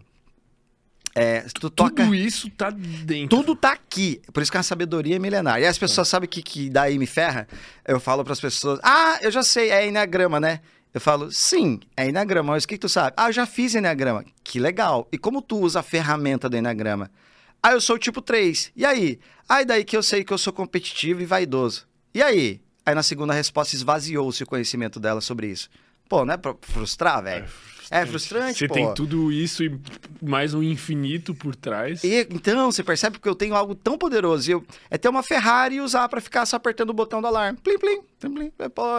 É, 1.16 1.42
tu 1.60 1.70
toca... 1.70 2.02
Tudo 2.02 2.14
isso 2.14 2.50
tá 2.50 2.70
dentro. 2.70 3.36
Tudo 3.36 3.54
tá 3.54 3.72
aqui. 3.72 4.20
Por 4.32 4.42
isso 4.42 4.50
que 4.50 4.58
a 4.58 4.64
sabedoria 4.64 5.14
é 5.14 5.18
milenar. 5.18 5.60
E 5.60 5.66
as 5.66 5.78
pessoas 5.78 6.08
é. 6.08 6.10
sabem 6.10 6.28
que, 6.28 6.42
que 6.42 6.68
daí 6.68 6.98
me 6.98 7.06
ferra? 7.06 7.46
Eu 7.86 8.00
falo 8.00 8.24
para 8.24 8.32
as 8.32 8.40
pessoas: 8.40 8.80
Ah, 8.82 9.18
eu 9.22 9.30
já 9.30 9.42
sei, 9.42 9.70
é 9.70 9.86
enagrama, 9.86 10.40
né? 10.40 10.60
Eu 10.92 11.00
falo, 11.00 11.30
sim, 11.32 11.80
é 11.96 12.08
enagrama. 12.08 12.52
Mas 12.52 12.64
o 12.64 12.68
que, 12.68 12.74
que 12.74 12.80
tu 12.80 12.88
sabe? 12.88 13.14
Ah, 13.16 13.28
eu 13.28 13.32
já 13.32 13.46
fiz 13.46 13.74
enagrama. 13.74 14.24
Que 14.44 14.60
legal. 14.60 15.08
E 15.10 15.18
como 15.18 15.42
tu 15.42 15.58
usa 15.58 15.80
a 15.80 15.82
ferramenta 15.82 16.48
do 16.48 16.56
enagrama? 16.56 17.10
Ah, 17.66 17.72
eu 17.72 17.80
sou 17.80 17.98
tipo 17.98 18.20
3. 18.20 18.72
E 18.76 18.84
aí? 18.84 19.18
Aí 19.48 19.64
daí 19.64 19.84
que 19.84 19.96
eu 19.96 20.02
sei 20.02 20.22
que 20.22 20.34
eu 20.34 20.36
sou 20.36 20.52
competitivo 20.52 21.22
e 21.22 21.24
vaidoso. 21.24 21.86
E 22.12 22.22
aí? 22.22 22.60
Aí 22.84 22.94
na 22.94 23.02
segunda 23.02 23.32
resposta 23.32 23.74
esvaziou-se 23.74 24.42
o 24.42 24.46
conhecimento 24.46 25.00
dela 25.00 25.22
sobre 25.22 25.46
isso. 25.46 25.70
Pô, 26.06 26.26
não 26.26 26.34
é 26.34 26.36
pra 26.36 26.54
frustrar, 26.60 27.22
velho? 27.22 27.46
É 27.46 27.73
frustrante, 28.06 28.58
Você 28.58 28.68
pô. 28.68 28.74
tem 28.74 28.94
tudo 28.94 29.30
isso 29.32 29.62
e 29.64 29.78
mais 30.22 30.54
um 30.54 30.62
infinito 30.62 31.34
por 31.34 31.54
trás. 31.54 32.02
E, 32.04 32.26
então, 32.30 32.70
você 32.70 32.82
percebe 32.82 33.18
que 33.18 33.28
eu 33.28 33.34
tenho 33.34 33.54
algo 33.54 33.74
tão 33.74 33.98
poderoso. 33.98 34.50
Eu, 34.50 34.64
é 34.90 34.98
ter 34.98 35.08
uma 35.08 35.22
Ferrari 35.22 35.76
e 35.76 35.80
usar 35.80 36.08
pra 36.08 36.20
ficar 36.20 36.46
só 36.46 36.56
apertando 36.56 36.90
o 36.90 36.94
botão 36.94 37.20
do 37.20 37.26
alarme. 37.26 37.58
Plim, 37.62 37.78
plim, 37.78 38.00
plim, 38.20 38.34
plim. 38.34 38.52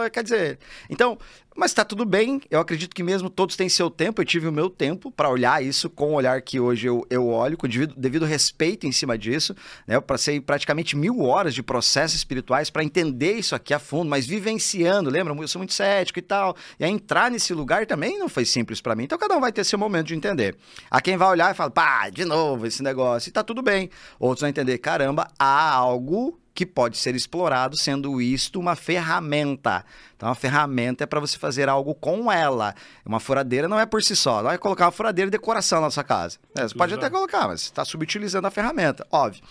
É, 0.04 0.10
quer 0.10 0.22
dizer. 0.22 0.58
Então, 0.88 1.18
mas 1.56 1.72
tá 1.72 1.84
tudo 1.84 2.04
bem. 2.04 2.40
Eu 2.50 2.60
acredito 2.60 2.94
que 2.94 3.02
mesmo 3.02 3.30
todos 3.30 3.56
têm 3.56 3.68
seu 3.68 3.88
tempo. 3.88 4.20
Eu 4.20 4.26
tive 4.26 4.46
o 4.46 4.52
meu 4.52 4.68
tempo 4.68 5.10
pra 5.10 5.30
olhar 5.30 5.64
isso 5.64 5.88
com 5.88 6.10
o 6.10 6.14
olhar 6.14 6.40
que 6.42 6.60
hoje 6.60 6.86
eu, 6.86 7.06
eu 7.08 7.26
olho, 7.26 7.56
com 7.56 7.66
devido, 7.66 7.94
devido 7.96 8.26
respeito 8.26 8.86
em 8.86 8.92
cima 8.92 9.16
disso. 9.16 9.56
Né? 9.86 9.96
Eu 9.96 10.02
passei 10.02 10.38
praticamente 10.38 10.94
mil 10.94 11.20
horas 11.20 11.54
de 11.54 11.62
processos 11.62 12.16
espirituais 12.16 12.68
pra 12.68 12.84
entender 12.84 13.32
isso 13.32 13.54
aqui 13.54 13.72
a 13.72 13.78
fundo, 13.78 14.10
mas 14.10 14.26
vivenciando. 14.26 15.08
Lembra? 15.08 15.34
Eu 15.34 15.48
sou 15.48 15.58
muito 15.58 15.72
cético 15.72 16.18
e 16.18 16.22
tal. 16.22 16.54
E 16.78 16.84
aí 16.84 16.90
entrar 16.90 17.30
nesse 17.30 17.54
lugar 17.54 17.86
também 17.86 18.18
não 18.18 18.28
foi 18.28 18.44
simples 18.44 18.80
pra 18.86 18.94
mim. 18.94 19.02
Então, 19.02 19.18
cada 19.18 19.36
um 19.36 19.40
vai 19.40 19.50
ter 19.50 19.64
seu 19.64 19.76
momento 19.76 20.06
de 20.06 20.14
entender. 20.14 20.56
Há 20.88 21.00
quem 21.00 21.16
vai 21.16 21.28
olhar 21.28 21.50
e 21.50 21.54
fala, 21.54 21.70
pá, 21.70 22.08
de 22.08 22.24
novo 22.24 22.68
esse 22.68 22.84
negócio. 22.84 23.28
E 23.28 23.32
tá 23.32 23.42
tudo 23.42 23.60
bem. 23.60 23.90
Outros 24.16 24.42
vão 24.42 24.48
entender, 24.48 24.78
caramba, 24.78 25.26
há 25.36 25.72
algo 25.72 26.38
que 26.54 26.64
pode 26.64 26.96
ser 26.96 27.16
explorado, 27.16 27.76
sendo 27.76 28.20
isto 28.22 28.60
uma 28.60 28.76
ferramenta. 28.76 29.84
Então, 30.16 30.28
a 30.28 30.36
ferramenta 30.36 31.02
é 31.02 31.06
para 31.06 31.18
você 31.18 31.36
fazer 31.36 31.68
algo 31.68 31.96
com 31.96 32.30
ela. 32.30 32.76
Uma 33.04 33.18
furadeira 33.18 33.66
não 33.66 33.78
é 33.78 33.84
por 33.84 34.04
si 34.04 34.14
só. 34.14 34.40
Não 34.40 34.52
é 34.52 34.56
colocar 34.56 34.84
uma 34.86 34.92
furadeira 34.92 35.28
de 35.28 35.36
decoração 35.36 35.80
na 35.80 35.90
sua 35.90 36.04
casa. 36.04 36.38
É, 36.56 36.62
você 36.62 36.74
pode 36.74 36.94
até 36.94 37.10
colocar, 37.10 37.48
mas 37.48 37.62
você 37.62 37.66
está 37.66 37.84
subutilizando 37.84 38.46
a 38.46 38.52
ferramenta, 38.52 39.04
óbvio. 39.10 39.42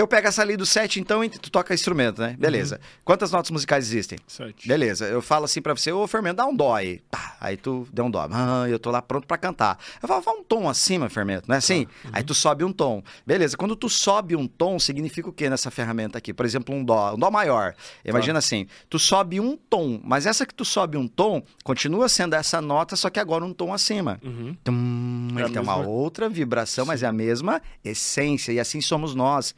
Eu 0.00 0.08
pego 0.08 0.26
essa 0.28 0.40
ali 0.40 0.56
do 0.56 0.64
set, 0.64 0.98
então, 0.98 1.22
e 1.22 1.28
tu 1.28 1.50
toca 1.50 1.74
instrumento, 1.74 2.20
né? 2.22 2.34
Beleza. 2.38 2.80
Quantas 3.04 3.30
notas 3.30 3.50
musicais 3.50 3.84
existem? 3.86 4.18
Sete. 4.26 4.66
Beleza, 4.66 5.04
eu 5.06 5.20
falo 5.20 5.44
assim 5.44 5.60
pra 5.60 5.74
você, 5.74 5.92
ô 5.92 6.06
Fermento, 6.06 6.36
dá 6.36 6.46
um 6.46 6.56
dó 6.56 6.74
aí. 6.74 7.02
Pá, 7.10 7.36
aí 7.40 7.56
tu 7.56 7.86
deu 7.92 8.06
um 8.06 8.10
dó. 8.10 8.26
Ah, 8.30 8.64
eu 8.68 8.78
tô 8.78 8.90
lá 8.90 9.02
pronto 9.02 9.26
pra 9.26 9.36
cantar. 9.36 9.78
Eu 10.02 10.08
falo, 10.08 10.22
vai 10.22 10.34
um 10.34 10.42
tom 10.42 10.68
acima, 10.70 11.08
Fermento, 11.10 11.44
não 11.48 11.54
é 11.54 11.58
assim? 11.58 11.86
Aí 12.12 12.22
tu 12.22 12.32
sobe 12.34 12.64
um 12.64 12.72
tom. 12.72 13.02
Beleza, 13.26 13.56
quando 13.58 13.76
tu 13.76 13.88
sobe 13.90 14.34
um 14.34 14.46
tom, 14.46 14.78
significa 14.78 15.28
o 15.28 15.32
que 15.32 15.50
nessa 15.50 15.70
ferramenta 15.70 16.16
aqui? 16.16 16.32
Por 16.32 16.46
exemplo, 16.46 16.74
um 16.74 16.82
dó, 16.82 17.14
um 17.14 17.18
dó 17.18 17.30
maior. 17.30 17.74
Imagina 18.04 18.38
assim, 18.38 18.66
tu 18.88 18.98
sobe 18.98 19.38
um 19.38 19.54
tom, 19.56 20.00
mas 20.02 20.24
essa 20.24 20.46
que 20.46 20.54
tu 20.54 20.64
sobe 20.64 20.96
um 20.96 21.06
tom, 21.06 21.42
continua 21.62 22.08
sendo 22.08 22.34
essa 22.34 22.60
nota, 22.62 22.96
só 22.96 23.10
que 23.10 23.20
agora 23.20 23.44
um 23.44 23.52
tom 23.52 23.74
acima. 23.74 24.18
Uhum. 24.24 24.56
Tum, 24.64 25.28
É 25.36 25.42
ele 25.42 25.50
tem 25.50 25.60
uma 25.62 25.76
mesma- 25.76 25.90
outra 25.90 26.26
vibração, 26.28 26.86
mas 26.86 27.02
é 27.02 27.06
a 27.06 27.12
mesma 27.12 27.60
essência, 27.84 28.50
e 28.52 28.58
assim 28.60 28.80
somos 28.80 29.14
nós. 29.14 29.54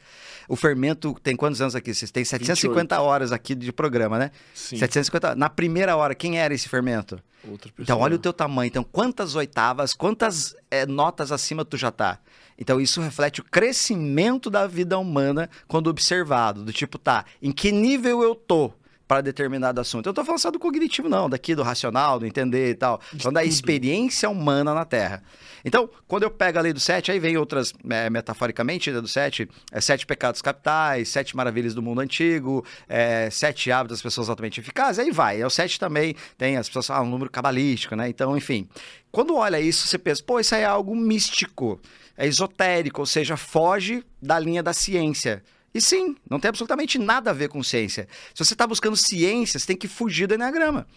O 0.47 0.55
fermento 0.55 1.15
tem 1.21 1.35
quantos 1.35 1.61
anos 1.61 1.75
aqui? 1.75 1.93
Vocês 1.93 2.11
têm 2.11 2.23
750 2.23 2.99
horas 3.01 3.31
aqui 3.31 3.55
de 3.55 3.71
programa, 3.71 4.17
né? 4.17 4.31
Sim. 4.53 4.77
750. 4.77 5.35
Na 5.35 5.49
primeira 5.49 5.95
hora, 5.95 6.15
quem 6.15 6.39
era 6.39 6.53
esse 6.53 6.67
fermento? 6.69 7.19
Outra 7.47 7.71
pessoa. 7.71 7.83
Então, 7.83 7.99
olha 7.99 8.15
o 8.15 8.19
teu 8.19 8.31
tamanho. 8.31 8.67
Então, 8.67 8.83
quantas 8.83 9.35
oitavas, 9.35 9.93
quantas 9.93 10.55
eh, 10.71 10.85
notas 10.85 11.31
acima 11.31 11.65
tu 11.65 11.77
já 11.77 11.91
tá? 11.91 12.19
Então, 12.57 12.79
isso 12.79 13.01
reflete 13.01 13.41
o 13.41 13.43
crescimento 13.43 14.49
da 14.49 14.67
vida 14.67 14.97
humana 14.97 15.49
quando 15.67 15.87
observado. 15.87 16.63
Do 16.63 16.71
tipo, 16.71 16.97
tá, 16.97 17.25
em 17.41 17.51
que 17.51 17.71
nível 17.71 18.21
eu 18.21 18.35
tô? 18.35 18.71
Para 19.07 19.21
determinado 19.21 19.79
assunto. 19.81 20.07
Eu 20.07 20.13
tô 20.13 20.23
falando 20.23 20.39
só 20.39 20.49
do 20.49 20.57
cognitivo, 20.57 21.09
não, 21.09 21.29
daqui 21.29 21.53
do 21.53 21.61
racional, 21.61 22.19
do 22.19 22.25
entender 22.25 22.71
e 22.71 22.75
tal. 22.75 22.97
Tô 22.97 23.19
falando 23.19 23.35
da 23.35 23.41
tudo. 23.41 23.49
experiência 23.49 24.29
humana 24.29 24.73
na 24.73 24.85
Terra. 24.85 25.21
Então, 25.65 25.89
quando 26.07 26.23
eu 26.23 26.31
pego 26.31 26.59
a 26.59 26.61
lei 26.61 26.73
do 26.73 26.79
sete, 26.79 27.11
aí 27.11 27.19
vem 27.19 27.37
outras, 27.37 27.73
é, 27.89 28.09
metaforicamente, 28.09 28.91
né, 28.91 28.99
do 28.99 29.07
sete, 29.07 29.49
é, 29.71 29.79
sete 29.79 30.05
pecados 30.05 30.41
capitais, 30.41 31.09
sete 31.09 31.35
maravilhas 31.35 31.73
do 31.73 31.81
mundo 31.81 32.01
antigo, 32.01 32.65
é, 32.87 33.29
sete 33.29 33.71
hábitos 33.71 33.97
das 33.97 34.01
pessoas 34.01 34.29
altamente 34.29 34.59
eficazes, 34.59 34.99
aí 34.99 35.11
vai. 35.11 35.41
É 35.41 35.45
o 35.45 35.49
sete 35.49 35.79
também 35.79 36.15
tem 36.37 36.57
as 36.57 36.67
pessoas 36.67 36.87
falam 36.87 37.07
um 37.07 37.09
número 37.09 37.29
cabalístico, 37.29 37.95
né? 37.95 38.09
Então, 38.09 38.35
enfim. 38.35 38.67
Quando 39.11 39.35
olha 39.35 39.59
isso, 39.59 39.87
você 39.87 39.97
pensa, 39.97 40.23
pô, 40.23 40.39
isso 40.39 40.55
aí 40.55 40.63
é 40.63 40.65
algo 40.65 40.95
místico, 40.95 41.79
é 42.17 42.27
esotérico, 42.27 43.01
ou 43.01 43.05
seja, 43.05 43.37
foge 43.37 44.03
da 44.21 44.39
linha 44.39 44.63
da 44.63 44.73
ciência. 44.73 45.43
E 45.73 45.81
sim, 45.81 46.15
não 46.29 46.39
tem 46.39 46.49
absolutamente 46.49 46.99
nada 46.99 47.31
a 47.31 47.33
ver 47.33 47.49
com 47.49 47.63
ciência. 47.63 48.07
Se 48.33 48.45
você 48.45 48.53
está 48.53 48.67
buscando 48.67 48.95
ciência, 48.95 49.59
você 49.59 49.65
tem 49.65 49.77
que 49.77 49.87
fugir 49.87 50.27
do 50.27 50.35
Enneagrama. 50.35 50.87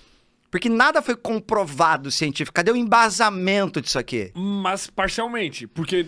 Porque 0.57 0.71
nada 0.71 1.03
foi 1.03 1.15
comprovado 1.15 2.11
científico. 2.11 2.55
Cadê 2.55 2.71
o 2.71 2.77
embasamento 2.77 3.79
disso 3.79 3.99
aqui? 3.99 4.33
Mas 4.35 4.87
parcialmente, 4.87 5.67
porque 5.67 6.07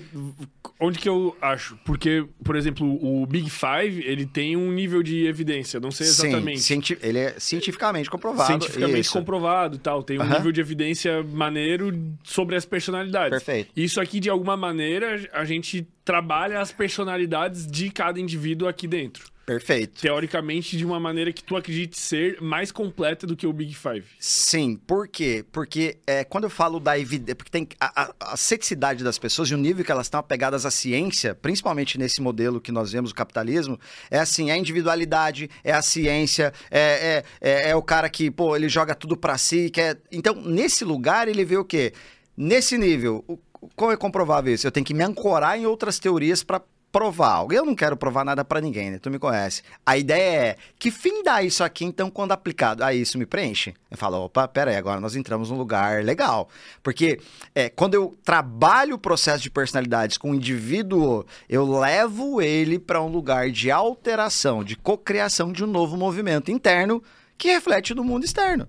onde 0.81 0.99
que 0.99 1.07
eu 1.07 1.37
acho? 1.43 1.79
Porque, 1.85 2.25
por 2.43 2.57
exemplo, 2.57 2.87
o 3.05 3.27
Big 3.27 3.51
Five, 3.51 4.03
ele 4.07 4.25
tem 4.25 4.57
um 4.57 4.73
nível 4.73 5.03
de 5.03 5.27
evidência, 5.27 5.79
não 5.79 5.91
sei 5.91 6.07
exatamente. 6.07 6.61
Sim, 6.61 6.65
cienti- 6.81 6.99
ele 7.03 7.19
é 7.19 7.35
cientificamente 7.39 8.09
comprovado. 8.09 8.47
cientificamente 8.47 9.01
Isso. 9.01 9.13
comprovado 9.19 9.77
e 9.77 9.79
tal, 9.81 10.03
tem 10.03 10.19
um 10.19 10.25
nível 10.25 10.51
de 10.51 10.63
evidência 10.63 11.23
maneiro 11.23 11.93
sobre 12.25 12.57
as 12.57 12.65
personalidades. 12.65 13.31
Perfeito. 13.31 13.71
Isso 13.77 14.01
aqui, 14.01 14.19
de 14.19 14.31
alguma 14.31 14.57
maneira, 14.57 15.29
a 15.35 15.45
gente 15.45 15.87
trabalha 16.07 16.59
as 16.59 16.73
personalidades 16.73 17.67
de 17.67 17.91
cada 17.91 18.19
indivíduo 18.19 18.67
aqui 18.67 18.89
dentro. 18.89 19.27
Perfeito. 19.49 19.99
Teoricamente, 20.03 20.77
de 20.77 20.85
uma 20.85 21.01
maneira 21.01 21.33
que 21.33 21.43
tu 21.43 21.57
acredite 21.57 21.99
ser 21.99 22.39
mais 22.39 22.71
completa 22.71 23.27
do 23.27 23.35
que 23.35 23.47
o 23.47 23.53
Big 23.53 23.75
Five. 23.75 24.05
Sim, 24.21 24.77
por 24.77 25.09
quê? 25.09 25.43
Porque 25.51 25.97
é, 26.07 26.23
quando 26.23 26.45
eu 26.45 26.51
falo 26.51 26.79
da 26.79 26.99
evidência, 26.99 27.35
porque 27.35 27.51
tem 27.51 27.67
a, 27.81 28.03
a, 28.03 28.35
a 28.35 28.37
ceticidade 28.37 29.03
das 29.03 29.19
pessoas 29.19 29.49
e 29.49 29.55
o 29.55 29.57
nível 29.57 29.83
que 29.83 29.91
elas 29.91 30.05
estão 30.05 30.21
apegadas 30.21 30.67
à 30.67 30.71
ciência, 30.71 31.35
principalmente 31.35 31.97
nesse 31.97 32.21
modelo 32.21 32.61
que 32.61 32.71
nós 32.71 32.93
vemos 32.93 33.11
o 33.11 33.15
capitalismo, 33.15 33.81
é 34.11 34.19
assim, 34.19 34.51
é 34.51 34.53
a 34.53 34.59
individualidade, 34.59 35.49
é 35.65 35.73
a 35.73 35.81
ciência, 35.81 36.53
é, 36.71 37.25
é, 37.41 37.51
é, 37.51 37.71
é 37.71 37.75
o 37.75 37.83
cara 37.83 38.11
que, 38.11 38.31
pô, 38.31 38.55
ele 38.55 38.69
joga 38.69 38.95
tudo 38.95 39.17
pra 39.17 39.39
si, 39.39 39.71
quer... 39.71 39.99
Então, 40.13 40.35
nesse 40.35 40.85
lugar, 40.85 41.27
ele 41.27 41.43
vê 41.43 41.57
o 41.57 41.65
quê? 41.65 41.95
Nesse 42.37 42.77
nível, 42.77 43.25
o- 43.27 43.39
como 43.75 43.93
é 43.93 43.97
comprovável 43.97 44.53
isso? 44.53 44.67
Eu 44.67 44.71
tenho 44.71 44.85
que 44.85 44.93
me 44.93 45.03
ancorar 45.03 45.59
em 45.59 45.65
outras 45.65 45.99
teorias 45.99 46.45
pra 46.45 46.61
provar 46.91 47.33
algo. 47.33 47.53
Eu 47.53 47.65
não 47.65 47.75
quero 47.75 47.97
provar 47.97 48.25
nada 48.25 48.45
pra 48.45 48.61
ninguém, 48.61 48.91
né? 48.91 48.99
Tu 48.99 49.11
me 49.11 49.19
conhece. 49.19 49.63
A 49.85 49.97
ideia 49.97 50.51
é, 50.51 50.57
que 50.79 50.91
fim 50.91 51.23
dá 51.23 51.43
isso 51.43 51.63
aqui, 51.63 51.85
então, 51.85 52.11
quando 52.11 52.33
aplicado? 52.33 52.83
Aí 52.83 53.01
isso 53.01 53.19
me 53.19 53.27
preenche. 53.27 53.75
Eu 53.91 53.97
falo, 53.97 54.25
opa, 54.25 54.47
pera 54.49 54.71
aí, 54.71 54.77
agora 54.77 55.01
nós 55.01 55.17
entramos 55.17 55.51
num 55.51 55.57
lugar 55.57 56.03
legal. 56.03 56.49
Porque 56.83 57.21
é, 57.55 57.69
quando 57.69 57.95
eu 57.95 58.17
trabalho 58.25 58.95
o 58.95 58.99
processo 58.99 59.43
de 59.43 59.51
personalidades 59.51 60.17
com 60.17 60.31
o 60.31 60.35
indivíduo, 60.35 61.25
eu 61.49 61.79
levo 61.79 62.41
ele 62.41 62.79
para 62.79 63.03
um 63.03 63.09
lugar 63.09 63.51
de 63.51 63.71
alteração, 63.71 64.65
de 64.65 64.77
cocriação 64.77 65.53
de 65.53 65.65
um 65.65 65.67
novo 65.67 65.97
movimento 65.97 66.51
interno 66.51 67.03
que 67.37 67.49
reflete 67.49 67.95
no 67.95 68.05
mundo 68.05 68.25
externo. 68.25 68.69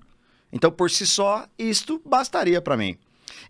Então, 0.51 0.71
por 0.71 0.89
si 0.89 1.05
só, 1.05 1.45
isto 1.57 2.01
bastaria 2.05 2.61
para 2.61 2.77
mim. 2.77 2.97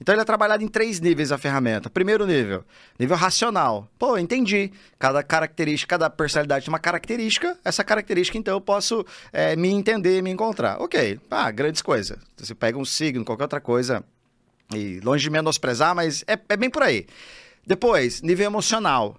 Então 0.01 0.15
ele 0.15 0.21
é 0.21 0.25
trabalhado 0.25 0.63
em 0.63 0.67
três 0.67 0.99
níveis 0.99 1.31
a 1.31 1.37
ferramenta. 1.37 1.89
Primeiro 1.89 2.25
nível, 2.25 2.63
nível 2.97 3.17
racional. 3.17 3.87
Pô, 3.99 4.17
entendi. 4.17 4.71
Cada 4.97 5.21
característica, 5.21 5.97
cada 5.97 6.09
personalidade 6.09 6.65
tem 6.65 6.71
uma 6.71 6.79
característica. 6.79 7.57
Essa 7.65 7.83
característica, 7.83 8.37
então, 8.37 8.55
eu 8.55 8.61
posso 8.61 9.05
é, 9.33 9.55
me 9.55 9.69
entender, 9.69 10.21
me 10.21 10.29
encontrar. 10.29 10.81
Ok, 10.81 11.19
ah, 11.29 11.51
grandes 11.51 11.81
coisas. 11.81 12.17
Você 12.37 12.55
pega 12.55 12.77
um 12.77 12.85
signo, 12.85 13.25
qualquer 13.25 13.43
outra 13.43 13.59
coisa, 13.59 14.03
e 14.73 14.99
longe 15.01 15.23
de 15.23 15.29
menosprezar, 15.29 15.93
mas 15.93 16.23
é, 16.27 16.39
é 16.47 16.55
bem 16.55 16.69
por 16.69 16.83
aí. 16.83 17.05
Depois, 17.65 18.21
nível 18.21 18.45
emocional. 18.45 19.17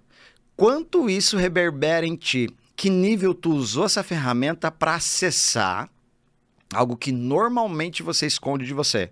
Quanto 0.57 1.09
isso 1.11 1.37
reverbera 1.37 2.07
em 2.07 2.17
ti? 2.17 2.49
Que 2.75 2.89
nível 2.89 3.35
tu 3.35 3.53
usou 3.53 3.85
essa 3.85 4.03
ferramenta 4.03 4.71
para 4.71 4.95
acessar 4.95 5.89
algo 6.73 6.97
que 6.97 7.13
normalmente 7.13 8.03
você 8.03 8.27
esconde 8.27 8.65
de 8.65 8.73
você? 8.73 9.11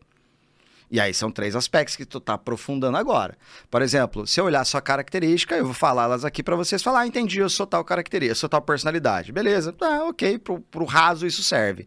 E 0.90 0.98
aí 0.98 1.12
são 1.12 1.30
três 1.30 1.54
aspectos 1.54 1.96
que 1.96 2.06
tu 2.06 2.18
tá 2.18 2.34
aprofundando 2.34 2.96
agora. 2.96 3.36
Por 3.70 3.82
exemplo, 3.82 4.26
se 4.26 4.40
eu 4.40 4.46
olhar 4.46 4.64
sua 4.64 4.80
característica, 4.80 5.54
eu 5.54 5.64
vou 5.64 5.74
falar 5.74 6.04
elas 6.04 6.24
aqui 6.24 6.42
para 6.42 6.56
vocês 6.56 6.82
falar, 6.82 7.00
ah, 7.00 7.06
entendi, 7.06 7.38
eu 7.38 7.50
sou 7.50 7.66
tal 7.66 7.84
característica, 7.84 8.32
eu 8.32 8.36
sou 8.36 8.48
tal 8.48 8.62
personalidade. 8.62 9.30
Beleza, 9.30 9.74
ah, 9.80 10.04
ok, 10.04 10.38
pro, 10.38 10.60
pro 10.60 10.84
raso 10.84 11.26
isso 11.26 11.42
serve. 11.42 11.86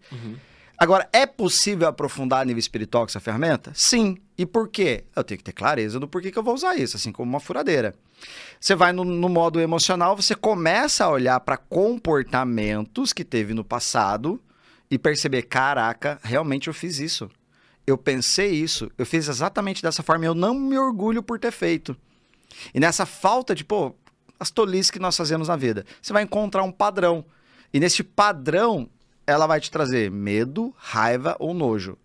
Agora, 0.77 1.07
é 1.13 1.27
possível 1.27 1.87
aprofundar 1.87 2.41
a 2.41 2.45
nível 2.45 2.59
espiritual 2.59 3.03
com 3.03 3.09
essa 3.09 3.19
ferramenta? 3.19 3.71
Sim. 3.75 4.17
E 4.35 4.47
por 4.47 4.67
quê? 4.67 5.03
Eu 5.15 5.23
tenho 5.23 5.37
que 5.37 5.43
ter 5.43 5.51
clareza 5.51 5.99
do 5.99 6.07
porquê 6.07 6.31
que 6.31 6.39
eu 6.39 6.43
vou 6.43 6.55
usar 6.55 6.75
isso, 6.75 6.97
assim 6.97 7.11
como 7.11 7.29
uma 7.29 7.39
furadeira. 7.39 7.93
Você 8.59 8.73
vai 8.75 8.91
no, 8.91 9.03
no 9.03 9.29
modo 9.29 9.59
emocional, 9.59 10.15
você 10.15 10.33
começa 10.33 11.05
a 11.05 11.09
olhar 11.09 11.39
para 11.39 11.57
comportamentos 11.57 13.13
que 13.13 13.23
teve 13.23 13.53
no 13.53 13.63
passado 13.63 14.41
e 14.89 14.97
perceber, 14.97 15.43
caraca, 15.43 16.19
realmente 16.23 16.67
eu 16.67 16.73
fiz 16.73 16.99
isso. 16.99 17.29
Eu 17.91 17.97
pensei 17.97 18.51
isso, 18.51 18.89
eu 18.97 19.06
fiz 19.06 19.27
exatamente 19.27 19.82
dessa 19.82 20.01
forma 20.01 20.25
e 20.25 20.27
eu 20.27 20.34
não 20.34 20.54
me 20.54 20.77
orgulho 20.77 21.21
por 21.21 21.38
ter 21.38 21.51
feito. 21.51 21.95
E 22.73 22.80
nessa 22.80 23.06
falta 23.06 23.54
de, 23.54 23.63
pô, 23.65 23.93
as 24.39 24.49
tolices 24.49 24.89
que 24.89 24.99
nós 24.99 25.15
fazemos 25.15 25.49
na 25.49 25.56
vida, 25.56 25.86
você 26.01 26.13
vai 26.13 26.23
encontrar 26.23 26.63
um 26.63 26.71
padrão. 26.71 27.25
E 27.73 27.80
nesse 27.80 28.04
padrão, 28.04 28.89
ela 29.27 29.45
vai 29.45 29.60
te 29.60 29.69
trazer 29.69 30.10
medo, 30.10 30.73
raiva 30.77 31.36
ou 31.38 31.54
nojo. 31.54 31.97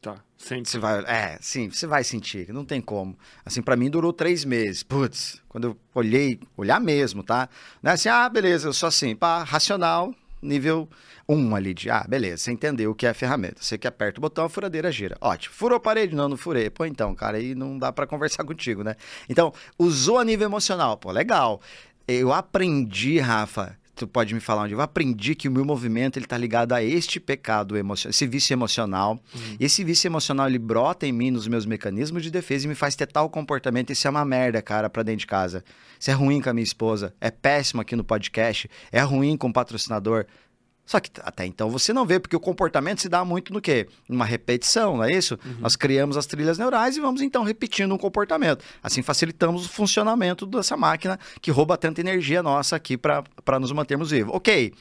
Tá, 0.00 0.22
sempre. 0.36 0.68
Você 0.68 0.78
vai, 0.78 1.00
é, 1.04 1.38
sim, 1.40 1.70
você 1.70 1.86
vai 1.86 2.02
sentir, 2.02 2.52
não 2.52 2.64
tem 2.64 2.80
como. 2.80 3.16
Assim, 3.44 3.62
pra 3.62 3.76
mim 3.76 3.88
durou 3.88 4.12
três 4.12 4.44
meses. 4.44 4.82
Putz, 4.82 5.40
quando 5.48 5.68
eu 5.68 5.76
olhei, 5.94 6.40
olhar 6.56 6.80
mesmo, 6.80 7.22
tá? 7.22 7.48
Não 7.82 7.92
é 7.92 7.94
assim, 7.94 8.08
ah, 8.08 8.28
beleza, 8.28 8.68
eu 8.68 8.72
sou 8.72 8.88
assim, 8.88 9.14
pá, 9.14 9.44
racional, 9.44 10.12
nível 10.42 10.88
1 11.28 11.54
ali 11.54 11.74
de, 11.74 11.90
ah, 11.90 12.04
beleza, 12.08 12.38
você 12.38 12.52
entendeu 12.52 12.90
o 12.90 12.94
que 12.94 13.06
é 13.06 13.10
a 13.10 13.14
ferramenta. 13.14 13.62
Você 13.62 13.78
que 13.78 13.86
aperta 13.86 14.18
o 14.18 14.22
botão, 14.22 14.44
a 14.44 14.48
furadeira 14.48 14.90
gira. 14.90 15.16
Ótimo. 15.20 15.54
Furou 15.54 15.76
a 15.76 15.80
parede? 15.80 16.14
Não, 16.14 16.28
não 16.28 16.36
furei. 16.36 16.70
Pô, 16.70 16.84
então, 16.84 17.14
cara, 17.14 17.38
aí 17.38 17.54
não 17.54 17.78
dá 17.78 17.92
para 17.92 18.06
conversar 18.06 18.44
contigo, 18.44 18.82
né? 18.82 18.96
Então, 19.28 19.52
usou 19.78 20.18
a 20.18 20.24
nível 20.24 20.46
emocional. 20.46 20.96
Pô, 20.96 21.10
legal. 21.10 21.60
Eu 22.06 22.32
aprendi, 22.32 23.18
Rafa, 23.18 23.78
tu 24.00 24.08
pode 24.08 24.32
me 24.32 24.40
falar 24.40 24.62
onde 24.62 24.72
eu 24.72 24.80
aprendi 24.80 25.34
que 25.34 25.46
o 25.46 25.52
meu 25.52 25.62
movimento 25.62 26.18
ele 26.18 26.24
tá 26.24 26.38
ligado 26.38 26.72
a 26.72 26.82
este 26.82 27.20
pecado 27.20 27.76
emocional, 27.76 28.10
esse 28.10 28.26
vício 28.26 28.54
emocional. 28.54 29.20
Uhum. 29.34 29.56
E 29.60 29.64
esse 29.66 29.84
vício 29.84 30.08
emocional 30.08 30.48
ele 30.48 30.58
brota 30.58 31.06
em 31.06 31.12
mim 31.12 31.30
nos 31.30 31.46
meus 31.46 31.66
mecanismos 31.66 32.22
de 32.22 32.30
defesa 32.30 32.64
e 32.64 32.68
me 32.68 32.74
faz 32.74 32.96
ter 32.96 33.06
tal 33.06 33.28
comportamento. 33.28 33.90
Isso 33.92 34.06
é 34.06 34.10
uma 34.10 34.24
merda, 34.24 34.62
cara, 34.62 34.88
para 34.88 35.02
dentro 35.02 35.20
de 35.20 35.26
casa. 35.26 35.62
Isso 35.98 36.10
é 36.10 36.14
ruim 36.14 36.40
com 36.40 36.48
a 36.48 36.54
minha 36.54 36.64
esposa, 36.64 37.14
é 37.20 37.30
péssimo 37.30 37.82
aqui 37.82 37.94
no 37.94 38.02
podcast, 38.02 38.70
é 38.90 39.00
ruim 39.00 39.36
com 39.36 39.48
o 39.48 39.52
patrocinador. 39.52 40.24
Só 40.90 40.98
que 40.98 41.08
até 41.20 41.46
então 41.46 41.70
você 41.70 41.92
não 41.92 42.04
vê, 42.04 42.18
porque 42.18 42.34
o 42.34 42.40
comportamento 42.40 43.00
se 43.00 43.08
dá 43.08 43.24
muito 43.24 43.52
no 43.52 43.60
quê? 43.60 43.86
Numa 44.08 44.24
repetição, 44.24 44.96
não 44.96 45.04
é 45.04 45.12
isso? 45.12 45.38
Uhum. 45.46 45.58
Nós 45.60 45.76
criamos 45.76 46.16
as 46.16 46.26
trilhas 46.26 46.58
neurais 46.58 46.96
e 46.96 47.00
vamos 47.00 47.22
então 47.22 47.44
repetindo 47.44 47.94
um 47.94 47.96
comportamento. 47.96 48.64
Assim 48.82 49.00
facilitamos 49.00 49.66
o 49.66 49.68
funcionamento 49.68 50.44
dessa 50.44 50.76
máquina 50.76 51.16
que 51.40 51.52
rouba 51.52 51.76
tanta 51.76 52.00
energia 52.00 52.42
nossa 52.42 52.74
aqui 52.74 52.96
para 52.96 53.60
nos 53.60 53.70
mantermos 53.70 54.10
vivos. 54.10 54.34
Ok. 54.34 54.74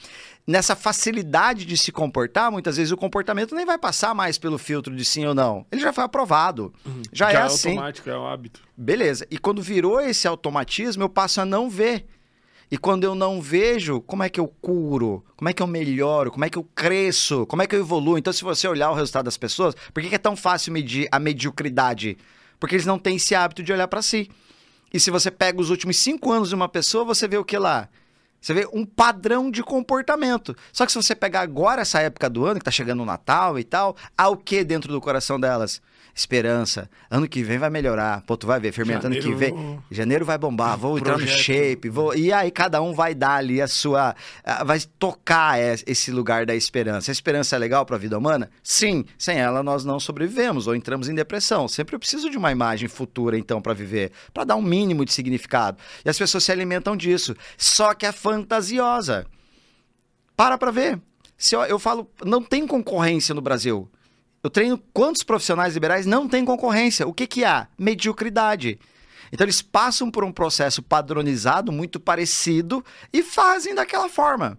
Nessa 0.47 0.75
facilidade 0.75 1.63
de 1.63 1.77
se 1.77 1.91
comportar, 1.91 2.51
muitas 2.51 2.77
vezes 2.77 2.91
o 2.91 2.97
comportamento 2.97 3.53
nem 3.53 3.63
vai 3.63 3.77
passar 3.77 4.15
mais 4.15 4.39
pelo 4.39 4.57
filtro 4.57 4.95
de 4.95 5.05
sim 5.05 5.27
ou 5.27 5.35
não. 5.35 5.63
Ele 5.71 5.79
já 5.79 5.93
foi 5.93 6.05
aprovado. 6.05 6.73
Uhum. 6.87 7.03
Já, 7.13 7.31
já, 7.31 7.39
é, 7.39 7.41
é 7.43 7.45
assim. 7.45 7.69
automático, 7.69 8.09
é 8.09 8.17
um 8.17 8.25
hábito. 8.25 8.61
Beleza. 8.75 9.27
E 9.29 9.37
quando 9.37 9.61
virou 9.61 10.01
esse 10.01 10.27
automatismo, 10.27 11.03
eu 11.03 11.09
passo 11.09 11.39
a 11.39 11.45
não 11.45 11.69
ver 11.69 12.07
e 12.71 12.77
quando 12.77 13.03
eu 13.03 13.15
não 13.15 13.41
vejo, 13.41 13.99
como 14.01 14.21
é 14.21 14.29
que 14.29 14.39
eu 14.39 14.47
curo? 14.47 15.25
Como 15.36 15.49
é 15.49 15.53
que 15.53 15.62
eu 15.62 15.67
melhoro? 15.67 16.29
Como 16.29 16.45
é 16.45 16.49
que 16.49 16.58
eu 16.58 16.63
cresço? 16.75 17.45
Como 17.47 17.63
é 17.63 17.67
que 17.67 17.75
eu 17.75 17.79
evoluo? 17.79 18.17
Então, 18.17 18.32
se 18.32 18.43
você 18.43 18.67
olhar 18.67 18.91
o 18.91 18.93
resultado 18.93 19.25
das 19.25 19.38
pessoas, 19.38 19.75
por 19.91 20.03
que 20.03 20.13
é 20.13 20.19
tão 20.19 20.36
fácil 20.36 20.71
medir 20.71 21.08
a 21.12 21.19
mediocridade? 21.19 22.15
Porque 22.60 22.75
eles 22.75 22.86
não 22.86 22.99
têm 22.99 23.15
esse 23.15 23.34
hábito 23.34 23.63
de 23.63 23.73
olhar 23.73 23.88
para 23.88 24.03
si. 24.03 24.29
E 24.93 24.99
se 24.99 25.10
você 25.10 25.32
pega 25.32 25.60
os 25.60 25.71
últimos 25.71 25.97
cinco 25.97 26.32
anos 26.32 26.49
de 26.49 26.55
uma 26.55 26.69
pessoa, 26.69 27.03
você 27.03 27.27
vê 27.27 27.38
o 27.38 27.45
que 27.45 27.58
lá? 27.58 27.89
Você 28.39 28.53
vê 28.53 28.67
um 28.71 28.86
padrão 28.86 29.49
de 29.49 29.63
comportamento. 29.63 30.55
Só 30.71 30.86
que 30.86 30.91
se 30.91 31.01
você 31.01 31.15
pegar 31.15 31.41
agora 31.41 31.82
essa 31.82 31.99
época 31.99 32.29
do 32.29 32.45
ano, 32.45 32.60
que 32.60 32.65
tá 32.65 32.71
chegando 32.71 33.01
o 33.01 33.05
Natal 33.05 33.58
e 33.58 33.63
tal, 33.63 33.95
há 34.15 34.29
o 34.29 34.38
que 34.38 34.63
dentro 34.63 34.91
do 34.91 35.01
coração 35.01 35.39
delas? 35.39 35.82
Esperança. 36.19 36.89
Ano 37.10 37.27
que 37.27 37.41
vem 37.41 37.58
vai 37.58 37.69
melhorar. 37.69 38.21
Pô, 38.23 38.36
tu 38.36 38.45
vai 38.45 38.60
ver, 38.60 38.71
fermento, 38.71 39.08
ano 39.08 39.15
que 39.15 39.34
vem. 39.34 39.79
Janeiro 39.89 40.25
vai 40.25 40.38
bombar, 40.38 40.77
vou 40.77 40.97
entrar 40.97 41.17
no 41.17 41.27
shape. 41.27 41.89
Vou... 41.89 42.15
E 42.15 42.32
aí 42.32 42.51
cada 42.51 42.82
um 42.82 42.93
vai 42.93 43.15
dar 43.15 43.36
ali 43.36 43.62
a 43.62 43.67
sua. 43.67 44.15
Vai 44.65 44.79
tocar 44.99 45.60
esse 45.60 46.12
lugar 46.12 46.45
da 46.45 46.53
esperança. 46.53 47.10
A 47.10 47.13
esperança 47.13 47.55
é 47.55 47.60
legal 47.60 47.86
para 47.86 47.95
a 47.95 47.99
vida 47.99 48.17
humana? 48.17 48.49
Sim. 48.62 49.05
Sem 49.17 49.38
ela 49.38 49.63
nós 49.63 49.86
não 49.86 49.99
sobrevivemos 49.99 50.67
ou 50.67 50.75
entramos 50.75 51.08
em 51.08 51.15
depressão. 51.15 51.67
Sempre 51.67 51.95
eu 51.95 51.99
preciso 51.99 52.29
de 52.29 52.38
uma 52.38 52.51
imagem 52.51 52.89
futura, 52.89 53.38
então, 53.38 53.62
para 53.62 53.73
viver, 53.73 54.12
para 54.34 54.43
dar 54.43 54.55
um 54.55 54.62
mínimo 54.62 55.05
de 55.05 55.13
significado. 55.13 55.77
E 56.03 56.10
as 56.10 56.17
pessoas 56.17 56.43
se 56.43 56.51
alimentam 56.51 56.97
disso. 56.97 57.36
Só 57.58 57.93
que 57.93 58.05
é 58.05 58.12
fantasiosa. 58.12 59.25
Para 60.36 60.58
pra 60.58 60.71
ver. 60.71 60.99
Se 61.38 61.55
eu, 61.55 61.62
eu 61.63 61.79
falo, 61.79 62.10
não 62.25 62.43
tem 62.43 62.67
concorrência 62.67 63.34
no 63.34 63.41
Brasil. 63.41 63.89
Eu 64.43 64.49
treino 64.49 64.78
quantos 64.93 65.23
profissionais 65.23 65.73
liberais 65.73 66.06
não 66.06 66.28
têm 66.28 66.45
concorrência? 66.45 67.08
O 67.08 67.13
que, 67.13 67.28
que 67.28 67.43
há? 67.43 67.67
Mediocridade. 67.78 68.80
Então 69.32 69.45
eles 69.45 69.62
passam 69.62 70.10
por 70.10 70.23
um 70.23 70.32
processo 70.32 70.82
padronizado, 70.82 71.71
muito 71.71 71.99
parecido, 71.99 72.84
e 73.12 73.21
fazem 73.21 73.75
daquela 73.75 74.10
forma. 74.10 74.58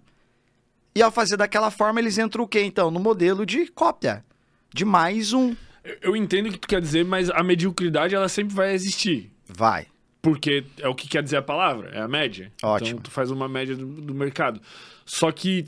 E 0.95 1.03
ao 1.03 1.11
fazer 1.11 1.37
daquela 1.37 1.71
forma, 1.71 2.01
eles 2.01 2.19
entram 2.19 2.45
o 2.45 2.49
quê, 2.49 2.63
então? 2.63 2.91
No 2.91 3.01
modelo 3.01 3.47
de 3.47 3.67
cópia. 3.69 4.25
De 4.73 4.85
mais 4.85 5.33
um. 5.33 5.55
Eu 6.03 6.15
entendo 6.15 6.49
o 6.49 6.53
que 6.53 6.59
tu 6.59 6.69
quer 6.69 6.81
dizer, 6.81 7.05
mas 7.05 7.31
a 7.31 7.43
mediocridade 7.43 8.15
ela 8.15 8.29
sempre 8.29 8.55
vai 8.55 8.75
existir. 8.75 9.33
Vai. 9.47 9.87
Porque 10.21 10.65
é 10.79 10.89
o 10.89 10.95
que 10.95 11.09
quer 11.09 11.23
dizer 11.23 11.39
a 11.39 11.43
palavra, 11.43 11.91
é 11.91 12.01
a 12.01 12.09
média. 12.09 12.53
Ótimo. 12.63 12.91
Então 12.91 13.03
tu 13.03 13.11
faz 13.11 13.31
uma 13.31 13.49
média 13.49 13.75
do, 13.75 13.87
do 13.87 14.15
mercado. 14.15 14.61
Só 15.07 15.33
que 15.33 15.67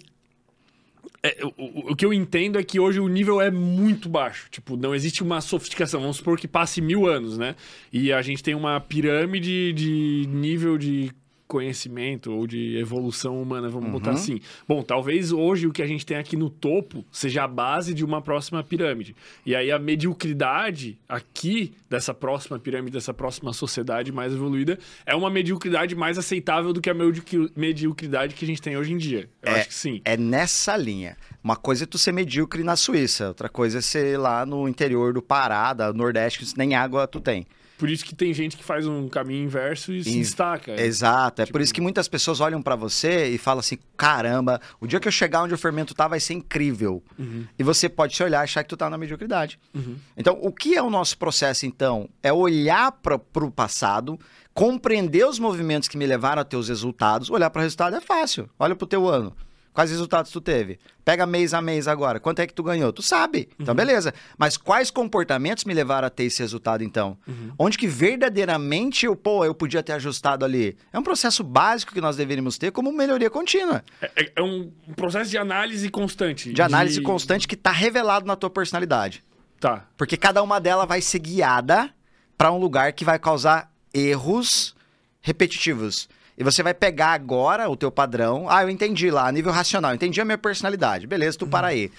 é, 1.24 1.38
o, 1.44 1.92
o, 1.92 1.96
que 1.96 2.04
eu 2.04 2.12
entendo 2.12 2.58
é 2.58 2.64
que 2.64 2.80
hoje 2.80 2.98
o 2.98 3.06
nível 3.06 3.40
é 3.40 3.50
muito 3.50 4.08
baixo. 4.08 4.48
Tipo, 4.50 4.76
não 4.76 4.92
existe 4.92 5.22
uma 5.22 5.40
sofisticação. 5.40 6.00
Vamos 6.00 6.16
supor 6.16 6.36
que 6.36 6.48
passe 6.48 6.80
mil 6.80 7.06
anos, 7.06 7.38
né? 7.38 7.54
E 7.92 8.12
a 8.12 8.20
gente 8.22 8.42
tem 8.42 8.54
uma 8.54 8.80
pirâmide 8.80 9.72
de 9.72 10.26
nível 10.28 10.76
de 10.76 11.12
conhecimento 11.52 12.32
ou 12.32 12.46
de 12.46 12.78
evolução 12.78 13.40
humana, 13.40 13.68
vamos 13.68 13.88
uhum. 13.88 13.92
botar 13.92 14.12
assim. 14.12 14.40
Bom, 14.66 14.82
talvez 14.82 15.32
hoje 15.32 15.66
o 15.66 15.72
que 15.72 15.82
a 15.82 15.86
gente 15.86 16.06
tem 16.06 16.16
aqui 16.16 16.34
no 16.34 16.48
topo 16.48 17.04
seja 17.12 17.44
a 17.44 17.48
base 17.48 17.92
de 17.92 18.02
uma 18.02 18.22
próxima 18.22 18.64
pirâmide. 18.64 19.14
E 19.44 19.54
aí 19.54 19.70
a 19.70 19.78
mediocridade 19.78 20.98
aqui 21.06 21.74
dessa 21.90 22.14
próxima 22.14 22.58
pirâmide, 22.58 22.92
dessa 22.92 23.12
próxima 23.12 23.52
sociedade 23.52 24.10
mais 24.10 24.32
evoluída, 24.32 24.78
é 25.04 25.14
uma 25.14 25.28
mediocridade 25.28 25.94
mais 25.94 26.16
aceitável 26.16 26.72
do 26.72 26.80
que 26.80 26.88
a 26.88 26.94
mediocridade 26.94 28.34
que 28.34 28.46
a 28.46 28.48
gente 28.48 28.62
tem 28.62 28.78
hoje 28.78 28.94
em 28.94 28.96
dia. 28.96 29.28
Eu 29.42 29.52
é, 29.52 29.60
acho 29.60 29.68
que 29.68 29.74
sim. 29.74 30.00
É 30.06 30.16
nessa 30.16 30.74
linha. 30.74 31.18
Uma 31.44 31.56
coisa 31.56 31.84
é 31.84 31.86
tu 31.86 31.98
ser 31.98 32.12
medíocre 32.12 32.64
na 32.64 32.76
Suíça, 32.76 33.28
outra 33.28 33.50
coisa 33.50 33.78
é 33.78 33.82
ser 33.82 34.18
lá 34.18 34.46
no 34.46 34.66
interior 34.66 35.12
do 35.12 35.20
Pará, 35.20 35.74
do 35.74 35.92
Nordeste, 35.92 36.46
que 36.46 36.58
nem 36.58 36.74
água 36.74 37.06
tu 37.06 37.20
tem. 37.20 37.46
Por 37.82 37.90
isso 37.90 38.04
que 38.04 38.14
tem 38.14 38.32
gente 38.32 38.56
que 38.56 38.62
faz 38.62 38.86
um 38.86 39.08
caminho 39.08 39.42
inverso 39.42 39.92
e 39.92 40.04
se 40.04 40.16
destaca. 40.16 40.80
Exato. 40.80 41.42
É 41.42 41.46
tipo... 41.46 41.52
por 41.52 41.60
isso 41.60 41.74
que 41.74 41.80
muitas 41.80 42.06
pessoas 42.06 42.38
olham 42.38 42.62
para 42.62 42.76
você 42.76 43.26
e 43.26 43.38
falam 43.38 43.58
assim: 43.58 43.76
caramba, 43.96 44.60
o 44.80 44.86
dia 44.86 45.00
que 45.00 45.08
eu 45.08 45.10
chegar 45.10 45.42
onde 45.42 45.52
o 45.52 45.58
fermento 45.58 45.92
tá 45.92 46.06
vai 46.06 46.20
ser 46.20 46.34
incrível. 46.34 47.02
Uhum. 47.18 47.44
E 47.58 47.62
você 47.64 47.88
pode 47.88 48.14
se 48.14 48.22
olhar 48.22 48.42
e 48.42 48.44
achar 48.44 48.62
que 48.62 48.68
tu 48.68 48.76
tá 48.76 48.88
na 48.88 48.96
mediocridade. 48.96 49.58
Uhum. 49.74 49.96
Então, 50.16 50.38
o 50.40 50.52
que 50.52 50.76
é 50.76 50.80
o 50.80 50.88
nosso 50.88 51.18
processo, 51.18 51.66
então? 51.66 52.08
É 52.22 52.32
olhar 52.32 52.92
para 52.92 53.16
o 53.16 53.50
passado, 53.50 54.16
compreender 54.54 55.26
os 55.26 55.40
movimentos 55.40 55.88
que 55.88 55.98
me 55.98 56.06
levaram 56.06 56.40
a 56.40 56.44
ter 56.44 56.56
os 56.56 56.68
resultados. 56.68 57.30
Olhar 57.30 57.50
para 57.50 57.58
o 57.58 57.62
resultado 57.64 57.96
é 57.96 58.00
fácil. 58.00 58.48
Olha 58.60 58.76
para 58.76 58.84
o 58.84 58.88
teu 58.88 59.08
ano. 59.08 59.34
Quais 59.72 59.90
resultados 59.90 60.30
tu 60.30 60.40
teve? 60.40 60.78
Pega 61.02 61.24
mês 61.24 61.54
a 61.54 61.62
mês 61.62 61.88
agora. 61.88 62.20
Quanto 62.20 62.40
é 62.40 62.46
que 62.46 62.52
tu 62.52 62.62
ganhou? 62.62 62.92
Tu 62.92 63.00
sabe. 63.00 63.48
Então, 63.58 63.72
uhum. 63.72 63.76
beleza. 63.76 64.12
Mas 64.36 64.58
quais 64.58 64.90
comportamentos 64.90 65.64
me 65.64 65.72
levaram 65.72 66.06
a 66.06 66.10
ter 66.10 66.24
esse 66.24 66.42
resultado, 66.42 66.84
então? 66.84 67.16
Uhum. 67.26 67.52
Onde 67.58 67.78
que 67.78 67.86
verdadeiramente 67.86 69.06
eu, 69.06 69.16
pô, 69.16 69.44
eu 69.44 69.54
podia 69.54 69.82
ter 69.82 69.92
ajustado 69.92 70.44
ali? 70.44 70.76
É 70.92 70.98
um 70.98 71.02
processo 71.02 71.42
básico 71.42 71.94
que 71.94 72.00
nós 72.02 72.16
deveríamos 72.16 72.58
ter 72.58 72.70
como 72.70 72.92
melhoria 72.92 73.30
contínua. 73.30 73.82
É, 74.00 74.10
é, 74.14 74.32
é 74.36 74.42
um 74.42 74.70
processo 74.94 75.30
de 75.30 75.38
análise 75.38 75.88
constante. 75.88 76.52
De 76.52 76.60
análise 76.60 76.98
de... 76.98 77.02
constante 77.02 77.48
que 77.48 77.54
está 77.54 77.70
revelado 77.72 78.26
na 78.26 78.36
tua 78.36 78.50
personalidade. 78.50 79.24
Tá. 79.58 79.86
Porque 79.96 80.18
cada 80.18 80.42
uma 80.42 80.60
delas 80.60 80.86
vai 80.86 81.00
ser 81.00 81.18
guiada 81.18 81.90
para 82.36 82.52
um 82.52 82.58
lugar 82.58 82.92
que 82.92 83.04
vai 83.04 83.18
causar 83.18 83.72
erros 83.94 84.74
repetitivos. 85.22 86.08
E 86.36 86.44
você 86.44 86.62
vai 86.62 86.74
pegar 86.74 87.12
agora 87.12 87.68
o 87.68 87.76
teu 87.76 87.90
padrão. 87.90 88.46
Ah, 88.48 88.62
eu 88.62 88.70
entendi 88.70 89.10
lá, 89.10 89.28
a 89.28 89.32
nível 89.32 89.52
racional, 89.52 89.94
entendi 89.94 90.20
a 90.20 90.24
minha 90.24 90.38
personalidade. 90.38 91.06
Beleza, 91.06 91.38
tu 91.38 91.44
uhum. 91.44 91.50
para 91.50 91.68
aí. 91.68 91.90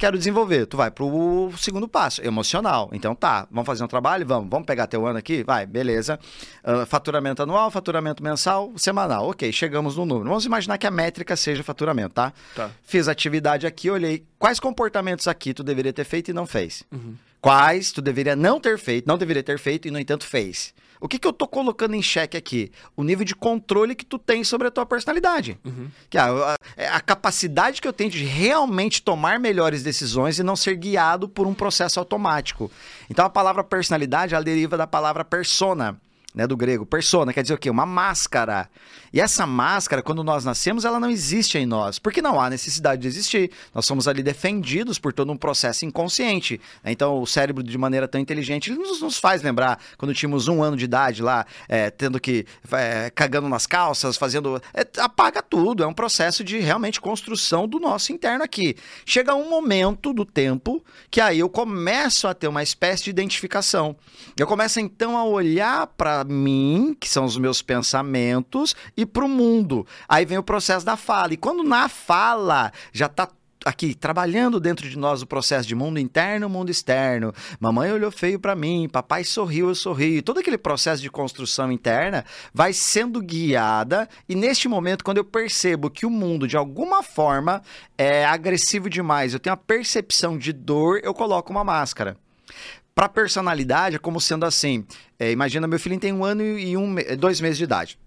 Quero 0.00 0.16
desenvolver. 0.16 0.64
Tu 0.64 0.78
vai 0.78 0.90
pro 0.90 1.52
segundo 1.58 1.86
passo, 1.86 2.24
emocional. 2.24 2.88
Então 2.90 3.14
tá, 3.14 3.46
vamos 3.50 3.66
fazer 3.66 3.84
um 3.84 3.86
trabalho? 3.86 4.26
Vamos. 4.26 4.48
Vamos 4.48 4.64
pegar 4.64 4.86
teu 4.86 5.06
ano 5.06 5.18
aqui? 5.18 5.44
Vai, 5.44 5.66
beleza. 5.66 6.18
Uh, 6.64 6.86
faturamento 6.86 7.42
anual, 7.42 7.70
faturamento 7.70 8.22
mensal, 8.22 8.72
semanal. 8.76 9.28
Ok, 9.28 9.52
chegamos 9.52 9.98
no 9.98 10.06
número. 10.06 10.30
Vamos 10.30 10.46
imaginar 10.46 10.78
que 10.78 10.86
a 10.86 10.90
métrica 10.90 11.36
seja 11.36 11.62
faturamento, 11.62 12.14
tá? 12.14 12.32
Tá. 12.56 12.70
Fiz 12.82 13.08
atividade 13.08 13.66
aqui, 13.66 13.90
olhei 13.90 14.24
quais 14.38 14.58
comportamentos 14.58 15.28
aqui 15.28 15.52
tu 15.52 15.62
deveria 15.62 15.92
ter 15.92 16.04
feito 16.04 16.30
e 16.30 16.32
não 16.32 16.46
fez. 16.46 16.82
Uhum. 16.90 17.14
Quais 17.38 17.92
tu 17.92 18.00
deveria 18.00 18.34
não 18.34 18.58
ter 18.58 18.78
feito, 18.78 19.06
não 19.06 19.18
deveria 19.18 19.42
ter 19.42 19.58
feito 19.58 19.86
e, 19.86 19.90
no 19.90 19.98
entanto, 19.98 20.24
fez. 20.24 20.72
O 21.00 21.08
que, 21.08 21.18
que 21.18 21.26
eu 21.26 21.32
tô 21.32 21.48
colocando 21.48 21.94
em 21.94 22.02
xeque 22.02 22.36
aqui? 22.36 22.70
O 22.94 23.02
nível 23.02 23.24
de 23.24 23.34
controle 23.34 23.94
que 23.94 24.04
tu 24.04 24.18
tem 24.18 24.44
sobre 24.44 24.68
a 24.68 24.70
tua 24.70 24.84
personalidade. 24.84 25.58
Uhum. 25.64 25.88
Que 26.10 26.18
a, 26.18 26.26
a, 26.26 26.56
é 26.76 26.88
a, 26.88 27.00
capacidade 27.00 27.80
que 27.80 27.88
eu 27.88 27.92
tenho 27.92 28.10
de 28.10 28.22
realmente 28.22 29.02
tomar 29.02 29.40
melhores 29.40 29.82
decisões 29.82 30.38
e 30.38 30.42
não 30.42 30.54
ser 30.54 30.76
guiado 30.76 31.28
por 31.28 31.46
um 31.46 31.54
processo 31.54 31.98
automático. 31.98 32.70
Então 33.08 33.24
a 33.24 33.30
palavra 33.30 33.64
personalidade, 33.64 34.34
ela 34.34 34.44
deriva 34.44 34.76
da 34.76 34.86
palavra 34.86 35.24
persona 35.24 35.98
né, 36.34 36.46
do 36.46 36.56
grego, 36.56 36.86
persona, 36.86 37.32
quer 37.32 37.42
dizer 37.42 37.54
o 37.54 37.58
quê? 37.58 37.68
Uma 37.68 37.84
máscara. 37.84 38.68
E 39.12 39.20
essa 39.20 39.46
máscara, 39.46 40.02
quando 40.02 40.22
nós 40.22 40.44
nascemos, 40.44 40.84
ela 40.84 41.00
não 41.00 41.10
existe 41.10 41.58
em 41.58 41.66
nós, 41.66 41.98
porque 41.98 42.22
não 42.22 42.40
há 42.40 42.48
necessidade 42.48 43.02
de 43.02 43.08
existir. 43.08 43.50
Nós 43.74 43.84
somos 43.84 44.06
ali 44.06 44.22
defendidos 44.22 44.98
por 44.98 45.12
todo 45.12 45.32
um 45.32 45.36
processo 45.36 45.84
inconsciente. 45.84 46.60
Então, 46.84 47.20
o 47.20 47.26
cérebro, 47.26 47.62
de 47.62 47.76
maneira 47.76 48.06
tão 48.06 48.20
inteligente, 48.20 48.70
ele 48.70 48.78
nos, 48.78 49.00
nos 49.00 49.18
faz 49.18 49.42
lembrar 49.42 49.80
quando 49.98 50.14
tínhamos 50.14 50.46
um 50.46 50.62
ano 50.62 50.76
de 50.76 50.84
idade 50.84 51.22
lá, 51.22 51.44
é, 51.68 51.90
tendo 51.90 52.20
que. 52.20 52.46
É, 52.70 53.10
cagando 53.10 53.48
nas 53.48 53.66
calças, 53.66 54.16
fazendo. 54.16 54.62
É, 54.72 54.86
apaga 54.98 55.42
tudo. 55.42 55.82
É 55.82 55.86
um 55.86 55.94
processo 55.94 56.44
de 56.44 56.58
realmente 56.58 57.00
construção 57.00 57.66
do 57.66 57.80
nosso 57.80 58.12
interno 58.12 58.44
aqui. 58.44 58.76
Chega 59.04 59.34
um 59.34 59.50
momento 59.50 60.12
do 60.12 60.24
tempo 60.24 60.84
que 61.10 61.20
aí 61.20 61.40
eu 61.40 61.48
começo 61.48 62.28
a 62.28 62.34
ter 62.34 62.46
uma 62.46 62.62
espécie 62.62 63.04
de 63.04 63.10
identificação. 63.10 63.96
Eu 64.38 64.46
começo 64.46 64.78
então 64.78 65.18
a 65.18 65.24
olhar 65.24 65.88
para 65.88 66.19
para 66.20 66.34
mim, 66.34 66.96
que 66.98 67.08
são 67.08 67.24
os 67.24 67.36
meus 67.36 67.62
pensamentos, 67.62 68.76
e 68.96 69.06
para 69.06 69.24
o 69.24 69.28
mundo. 69.28 69.86
Aí 70.08 70.24
vem 70.24 70.38
o 70.38 70.42
processo 70.42 70.84
da 70.84 70.96
fala. 70.96 71.32
E 71.32 71.36
quando 71.36 71.64
na 71.64 71.88
fala 71.88 72.72
já 72.92 73.06
está 73.06 73.28
aqui 73.64 73.94
trabalhando 73.94 74.58
dentro 74.58 74.88
de 74.88 74.98
nós 74.98 75.20
o 75.20 75.26
processo 75.26 75.68
de 75.68 75.74
mundo 75.74 75.98
interno, 75.98 76.48
mundo 76.48 76.70
externo. 76.70 77.32
Mamãe 77.58 77.92
olhou 77.92 78.10
feio 78.10 78.38
para 78.38 78.54
mim, 78.54 78.88
papai 78.90 79.22
sorriu, 79.22 79.68
eu 79.68 79.74
sorri. 79.74 80.22
Todo 80.22 80.40
aquele 80.40 80.56
processo 80.56 81.02
de 81.02 81.10
construção 81.10 81.70
interna 81.70 82.24
vai 82.54 82.72
sendo 82.72 83.20
guiada 83.20 84.08
e 84.26 84.34
neste 84.34 84.66
momento 84.66 85.04
quando 85.04 85.18
eu 85.18 85.24
percebo 85.24 85.90
que 85.90 86.06
o 86.06 86.10
mundo 86.10 86.48
de 86.48 86.56
alguma 86.56 87.02
forma 87.02 87.62
é 87.98 88.24
agressivo 88.24 88.88
demais, 88.88 89.34
eu 89.34 89.40
tenho 89.40 89.52
a 89.52 89.58
percepção 89.58 90.38
de 90.38 90.54
dor, 90.54 91.00
eu 91.02 91.12
coloco 91.12 91.52
uma 91.52 91.62
máscara. 91.62 92.16
Para 92.94 93.08
personalidade 93.08 93.96
é 93.96 93.98
como 93.98 94.20
sendo 94.20 94.44
assim. 94.44 94.84
É, 95.18 95.30
imagina 95.30 95.66
meu 95.66 95.78
filho 95.78 95.98
tem 95.98 96.12
um 96.12 96.24
ano 96.24 96.42
e 96.42 96.76
um, 96.76 96.94
dois 97.18 97.40
meses 97.40 97.58
de 97.58 97.64
idade. 97.64 97.98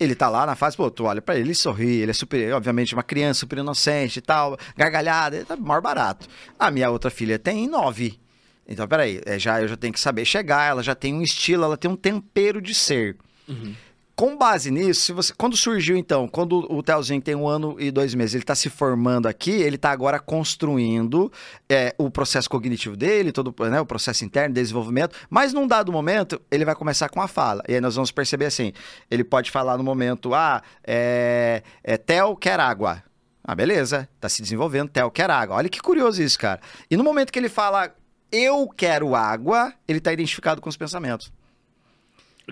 Ele 0.00 0.14
tá 0.14 0.28
lá 0.28 0.46
na 0.46 0.56
fase, 0.56 0.76
pô, 0.76 0.90
tu 0.90 1.04
olha 1.04 1.22
pra 1.22 1.34
ele, 1.34 1.44
ele 1.44 1.54
sorri, 1.54 2.00
ele 2.00 2.10
é 2.10 2.14
super, 2.14 2.52
obviamente, 2.54 2.94
uma 2.94 3.02
criança 3.02 3.40
super 3.40 3.58
inocente 3.58 4.18
e 4.18 4.22
tal, 4.22 4.58
gargalhada, 4.76 5.36
ele 5.36 5.44
tá 5.44 5.54
maior 5.54 5.80
barato. 5.80 6.26
A 6.58 6.70
minha 6.70 6.90
outra 6.90 7.10
filha 7.10 7.38
tem 7.38 7.68
nove. 7.68 8.18
Então, 8.66 8.88
peraí, 8.88 9.20
é, 9.26 9.38
já, 9.38 9.60
eu 9.60 9.68
já 9.68 9.76
tenho 9.76 9.92
que 9.92 10.00
saber 10.00 10.24
chegar, 10.24 10.68
ela 10.68 10.82
já 10.82 10.94
tem 10.94 11.14
um 11.14 11.22
estilo, 11.22 11.64
ela 11.64 11.76
tem 11.76 11.90
um 11.90 11.96
tempero 11.96 12.60
de 12.60 12.74
ser. 12.74 13.16
Uhum 13.46 13.74
com 14.14 14.36
base 14.36 14.70
nisso, 14.70 15.14
você, 15.14 15.32
quando 15.36 15.56
surgiu 15.56 15.96
então, 15.96 16.28
quando 16.28 16.66
o 16.70 16.82
Telzinho 16.82 17.20
tem 17.20 17.34
um 17.34 17.48
ano 17.48 17.76
e 17.78 17.90
dois 17.90 18.14
meses, 18.14 18.34
ele 18.34 18.42
está 18.42 18.54
se 18.54 18.68
formando 18.68 19.26
aqui, 19.26 19.50
ele 19.50 19.76
está 19.76 19.90
agora 19.90 20.20
construindo 20.20 21.32
é, 21.68 21.94
o 21.98 22.10
processo 22.10 22.48
cognitivo 22.48 22.96
dele, 22.96 23.32
todo 23.32 23.54
né, 23.70 23.80
o 23.80 23.86
processo 23.86 24.24
interno, 24.24 24.54
desenvolvimento, 24.54 25.16
mas 25.30 25.52
num 25.52 25.66
dado 25.66 25.90
momento, 25.90 26.40
ele 26.50 26.64
vai 26.64 26.74
começar 26.74 27.08
com 27.08 27.20
a 27.20 27.26
fala. 27.26 27.62
E 27.68 27.74
aí 27.74 27.80
nós 27.80 27.94
vamos 27.94 28.10
perceber 28.10 28.46
assim, 28.46 28.72
ele 29.10 29.24
pode 29.24 29.50
falar 29.50 29.78
no 29.78 29.84
momento, 29.84 30.34
ah, 30.34 30.62
é, 30.86 31.62
é 31.82 31.96
Tel 31.96 32.36
quer 32.36 32.60
água. 32.60 33.02
Ah, 33.44 33.54
beleza, 33.54 34.08
tá 34.20 34.28
se 34.28 34.40
desenvolvendo, 34.40 34.88
Tel 34.88 35.10
quer 35.10 35.30
água. 35.30 35.56
Olha 35.56 35.68
que 35.68 35.80
curioso 35.80 36.22
isso, 36.22 36.38
cara. 36.38 36.60
E 36.90 36.96
no 36.96 37.02
momento 37.02 37.32
que 37.32 37.38
ele 37.38 37.48
fala, 37.48 37.92
eu 38.30 38.68
quero 38.68 39.14
água, 39.14 39.72
ele 39.88 39.98
está 39.98 40.12
identificado 40.12 40.60
com 40.60 40.68
os 40.68 40.76
pensamentos. 40.76 41.32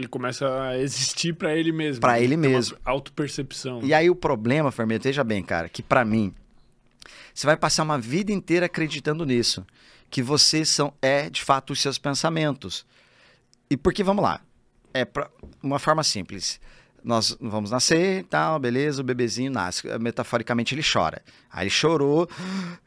Ele 0.00 0.08
começa 0.08 0.62
a 0.62 0.78
existir 0.80 1.34
para 1.34 1.54
ele 1.54 1.72
mesmo. 1.72 2.00
Para 2.00 2.20
ele 2.20 2.36
mesmo. 2.36 2.76
Autopercepção. 2.84 3.80
E 3.82 3.94
aí 3.94 4.08
o 4.10 4.16
problema, 4.16 4.72
Fermento, 4.72 5.04
veja 5.04 5.22
bem, 5.22 5.42
cara, 5.42 5.68
que 5.68 5.82
para 5.82 6.04
mim, 6.04 6.34
você 7.34 7.46
vai 7.46 7.56
passar 7.56 7.82
uma 7.82 7.98
vida 7.98 8.32
inteira 8.32 8.66
acreditando 8.66 9.24
nisso. 9.24 9.64
Que 10.10 10.22
você 10.22 10.64
são, 10.64 10.92
é, 11.00 11.30
de 11.30 11.42
fato, 11.42 11.72
os 11.72 11.80
seus 11.80 11.96
pensamentos. 11.96 12.84
E 13.70 13.76
porque, 13.76 14.02
vamos 14.02 14.24
lá, 14.24 14.40
é 14.92 15.04
pra, 15.04 15.30
uma 15.62 15.78
forma 15.78 16.02
simples 16.02 16.60
nós 17.04 17.36
vamos 17.40 17.70
nascer, 17.70 18.24
tal, 18.24 18.58
beleza, 18.58 19.00
o 19.00 19.04
bebezinho 19.04 19.50
nasce. 19.50 19.86
Metaforicamente 19.98 20.74
ele 20.74 20.82
chora. 20.82 21.22
Aí 21.52 21.64
ele 21.64 21.70
chorou. 21.70 22.28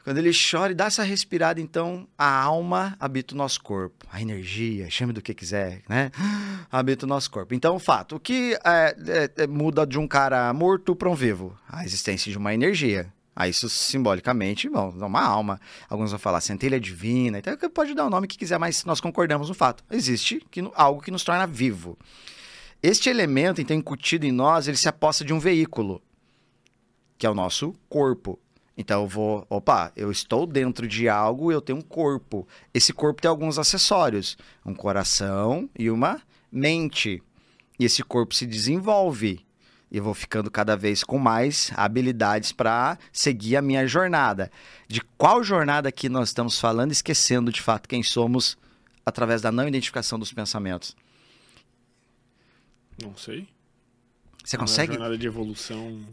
Quando 0.02 0.18
ele 0.18 0.30
chora 0.32 0.72
e 0.72 0.74
dá 0.74 0.86
essa 0.86 1.02
respirada, 1.02 1.60
então 1.60 2.06
a 2.16 2.42
alma 2.42 2.96
habita 2.98 3.34
o 3.34 3.36
nosso 3.36 3.62
corpo. 3.62 4.06
A 4.12 4.20
energia, 4.20 4.88
chame 4.90 5.12
do 5.12 5.22
que 5.22 5.34
quiser, 5.34 5.82
né? 5.88 6.10
Habita 6.70 7.06
o 7.06 7.08
nosso 7.08 7.30
corpo. 7.30 7.54
Então, 7.54 7.78
fato, 7.78 8.16
o 8.16 8.20
que 8.20 8.56
é, 8.64 8.96
é, 9.06 9.42
é, 9.42 9.46
muda 9.46 9.86
de 9.86 9.98
um 9.98 10.06
cara 10.06 10.52
morto 10.52 10.94
para 10.94 11.08
um 11.08 11.14
vivo? 11.14 11.56
A 11.68 11.84
existência 11.84 12.30
de 12.30 12.38
uma 12.38 12.54
energia. 12.54 13.12
Aí 13.36 13.50
isso 13.50 13.68
simbolicamente, 13.68 14.68
bom, 14.68 14.90
uma 14.90 15.22
alma. 15.22 15.60
Alguns 15.88 16.10
vão 16.10 16.18
falar 16.18 16.40
centelha 16.40 16.78
divina, 16.78 17.38
então 17.38 17.56
pode 17.70 17.94
dar 17.94 18.06
o 18.06 18.10
nome 18.10 18.28
que 18.28 18.38
quiser, 18.38 18.58
mas 18.58 18.84
nós 18.84 19.00
concordamos 19.00 19.48
no 19.48 19.54
fato. 19.54 19.82
Existe 19.90 20.44
que, 20.50 20.62
algo 20.74 21.02
que 21.02 21.10
nos 21.10 21.24
torna 21.24 21.46
vivo. 21.46 21.98
Este 22.86 23.08
elemento, 23.08 23.62
então, 23.62 23.74
incutido 23.74 24.26
em 24.26 24.30
nós, 24.30 24.68
ele 24.68 24.76
se 24.76 24.90
aposta 24.90 25.24
de 25.24 25.32
um 25.32 25.38
veículo, 25.38 26.02
que 27.16 27.24
é 27.24 27.30
o 27.30 27.34
nosso 27.34 27.74
corpo. 27.88 28.38
Então 28.76 29.00
eu 29.00 29.08
vou, 29.08 29.46
opa, 29.48 29.90
eu 29.96 30.12
estou 30.12 30.46
dentro 30.46 30.86
de 30.86 31.08
algo, 31.08 31.50
eu 31.50 31.62
tenho 31.62 31.78
um 31.78 31.80
corpo. 31.80 32.46
Esse 32.74 32.92
corpo 32.92 33.22
tem 33.22 33.28
alguns 33.30 33.58
acessórios, 33.58 34.36
um 34.66 34.74
coração 34.74 35.66
e 35.78 35.90
uma 35.90 36.20
mente. 36.52 37.22
E 37.80 37.86
esse 37.86 38.02
corpo 38.02 38.34
se 38.34 38.44
desenvolve. 38.44 39.40
E 39.90 39.96
eu 39.96 40.04
vou 40.04 40.12
ficando 40.12 40.50
cada 40.50 40.76
vez 40.76 41.02
com 41.02 41.18
mais 41.18 41.72
habilidades 41.76 42.52
para 42.52 42.98
seguir 43.10 43.56
a 43.56 43.62
minha 43.62 43.86
jornada. 43.86 44.52
De 44.86 45.00
qual 45.16 45.42
jornada 45.42 45.90
que 45.90 46.10
nós 46.10 46.28
estamos 46.28 46.60
falando, 46.60 46.92
esquecendo 46.92 47.50
de 47.50 47.62
fato 47.62 47.88
quem 47.88 48.02
somos 48.02 48.58
através 49.06 49.40
da 49.40 49.50
não 49.50 49.66
identificação 49.66 50.18
dos 50.18 50.34
pensamentos? 50.34 50.94
Não 53.02 53.16
sei. 53.16 53.48
Você 54.44 54.56
consegue. 54.56 54.92
Uma 54.92 54.98
jornada 54.98 55.18
de 55.18 55.26
evolução 55.26 56.04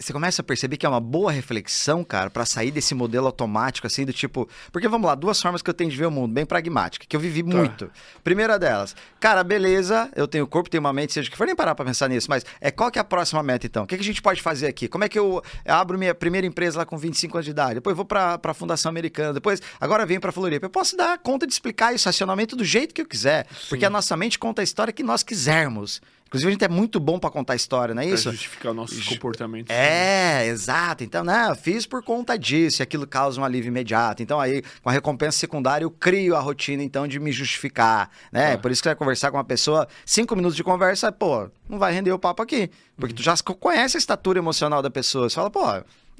você 0.00 0.14
começa 0.14 0.40
a 0.40 0.44
perceber 0.44 0.78
que 0.78 0.86
é 0.86 0.88
uma 0.88 0.98
boa 0.98 1.30
reflexão, 1.30 2.02
cara, 2.02 2.30
para 2.30 2.46
sair 2.46 2.70
desse 2.70 2.94
modelo 2.94 3.26
automático, 3.26 3.86
assim, 3.86 4.06
do 4.06 4.14
tipo. 4.14 4.48
Porque 4.72 4.88
vamos 4.88 5.06
lá, 5.06 5.14
duas 5.14 5.40
formas 5.40 5.60
que 5.60 5.68
eu 5.68 5.74
tenho 5.74 5.90
de 5.90 5.96
ver 5.96 6.06
o 6.06 6.10
mundo, 6.10 6.32
bem 6.32 6.46
pragmática, 6.46 7.04
que 7.06 7.14
eu 7.14 7.20
vivi 7.20 7.42
tá. 7.42 7.54
muito. 7.54 7.90
Primeira 8.24 8.58
delas, 8.58 8.96
cara, 9.20 9.44
beleza, 9.44 10.10
eu 10.16 10.26
tenho 10.26 10.46
corpo, 10.46 10.70
tenho 10.70 10.80
uma 10.80 10.92
mente, 10.92 11.12
seja 11.12 11.30
que 11.30 11.36
for, 11.36 11.46
nem 11.46 11.54
parar 11.54 11.74
pra 11.74 11.84
pensar 11.84 12.08
nisso, 12.08 12.28
mas 12.30 12.46
é 12.62 12.70
qual 12.70 12.90
que 12.90 12.98
é 12.98 13.02
a 13.02 13.04
próxima 13.04 13.42
meta, 13.42 13.66
então? 13.66 13.84
O 13.84 13.86
que, 13.86 13.94
que 13.94 14.02
a 14.02 14.04
gente 14.04 14.22
pode 14.22 14.40
fazer 14.40 14.68
aqui? 14.68 14.88
Como 14.88 15.04
é 15.04 15.08
que 15.08 15.18
eu, 15.18 15.42
abro 15.66 15.98
minha 15.98 16.14
primeira 16.14 16.46
empresa 16.46 16.78
lá 16.78 16.86
com 16.86 16.96
25 16.96 17.36
anos 17.36 17.44
de 17.44 17.50
idade? 17.50 17.74
Depois 17.74 17.94
vou 17.94 18.06
pra, 18.06 18.38
pra 18.38 18.54
Fundação 18.54 18.88
Americana, 18.88 19.34
depois, 19.34 19.60
agora 19.78 20.06
venho 20.06 20.20
pra 20.20 20.32
Floripa. 20.32 20.64
Eu 20.64 20.70
posso 20.70 20.96
dar 20.96 21.18
conta 21.18 21.46
de 21.46 21.52
explicar 21.52 21.94
esse 21.94 22.06
racionamento 22.06 22.56
do 22.56 22.64
jeito 22.64 22.94
que 22.94 23.02
eu 23.02 23.06
quiser, 23.06 23.46
Sim. 23.50 23.66
porque 23.68 23.84
a 23.84 23.90
nossa 23.90 24.16
mente 24.16 24.38
conta 24.38 24.62
a 24.62 24.64
história 24.64 24.94
que 24.94 25.02
nós 25.02 25.22
quisermos. 25.22 26.00
Inclusive, 26.30 26.48
a 26.48 26.52
gente 26.52 26.64
é 26.64 26.68
muito 26.68 27.00
bom 27.00 27.18
para 27.18 27.28
contar 27.28 27.56
história, 27.56 27.92
não 27.92 28.02
é 28.02 28.06
isso? 28.06 28.22
Pra 28.22 28.32
justificar 28.32 28.72
nossos 28.72 29.04
comportamentos. 29.04 29.74
É, 29.74 30.46
exato. 30.46 31.02
Então, 31.02 31.24
né, 31.24 31.52
fiz 31.60 31.86
por 31.86 32.04
conta 32.04 32.38
disso 32.38 32.80
e 32.80 32.84
aquilo 32.84 33.04
causa 33.04 33.40
um 33.40 33.44
alívio 33.44 33.66
imediato. 33.66 34.22
Então, 34.22 34.38
aí, 34.38 34.62
com 34.80 34.88
a 34.88 34.92
recompensa 34.92 35.36
secundária, 35.36 35.84
eu 35.84 35.90
crio 35.90 36.36
a 36.36 36.40
rotina, 36.40 36.84
então, 36.84 37.08
de 37.08 37.18
me 37.18 37.32
justificar, 37.32 38.08
né? 38.30 38.52
Ah. 38.52 38.58
Por 38.58 38.70
isso 38.70 38.80
que 38.80 38.84
você 38.84 38.90
vai 38.90 38.96
conversar 38.96 39.32
com 39.32 39.38
uma 39.38 39.44
pessoa, 39.44 39.88
cinco 40.06 40.36
minutos 40.36 40.54
de 40.54 40.62
conversa, 40.62 41.10
pô, 41.10 41.50
não 41.68 41.80
vai 41.80 41.92
render 41.92 42.12
o 42.12 42.18
papo 42.18 42.40
aqui. 42.40 42.70
Porque 42.96 43.12
uhum. 43.12 43.16
tu 43.16 43.22
já 43.24 43.34
conhece 43.38 43.96
a 43.96 43.98
estatura 43.98 44.38
emocional 44.38 44.80
da 44.80 44.90
pessoa. 44.90 45.28
Você 45.28 45.34
fala, 45.34 45.50
pô, 45.50 45.66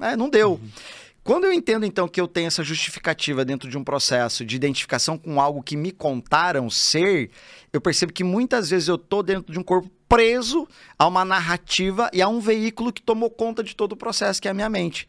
é, 0.01 0.17
não 0.17 0.29
deu. 0.29 0.55
Uhum. 0.55 0.69
Quando 1.23 1.45
eu 1.45 1.53
entendo, 1.53 1.85
então, 1.85 2.07
que 2.07 2.19
eu 2.19 2.27
tenho 2.27 2.47
essa 2.47 2.63
justificativa 2.63 3.45
dentro 3.45 3.69
de 3.69 3.77
um 3.77 3.83
processo 3.83 4.43
de 4.43 4.55
identificação 4.55 5.17
com 5.17 5.39
algo 5.39 5.61
que 5.61 5.77
me 5.77 5.91
contaram 5.91 6.69
ser, 6.69 7.29
eu 7.71 7.79
percebo 7.79 8.11
que 8.11 8.23
muitas 8.23 8.71
vezes 8.71 8.87
eu 8.87 8.97
tô 8.97 9.21
dentro 9.21 9.53
de 9.53 9.59
um 9.59 9.63
corpo 9.63 9.89
preso 10.09 10.67
a 10.97 11.07
uma 11.07 11.23
narrativa 11.23 12.09
e 12.11 12.21
a 12.21 12.27
um 12.27 12.39
veículo 12.39 12.91
que 12.91 13.01
tomou 13.01 13.29
conta 13.29 13.63
de 13.63 13.75
todo 13.75 13.91
o 13.91 13.97
processo, 13.97 14.41
que 14.41 14.47
é 14.47 14.51
a 14.51 14.53
minha 14.53 14.69
mente. 14.69 15.07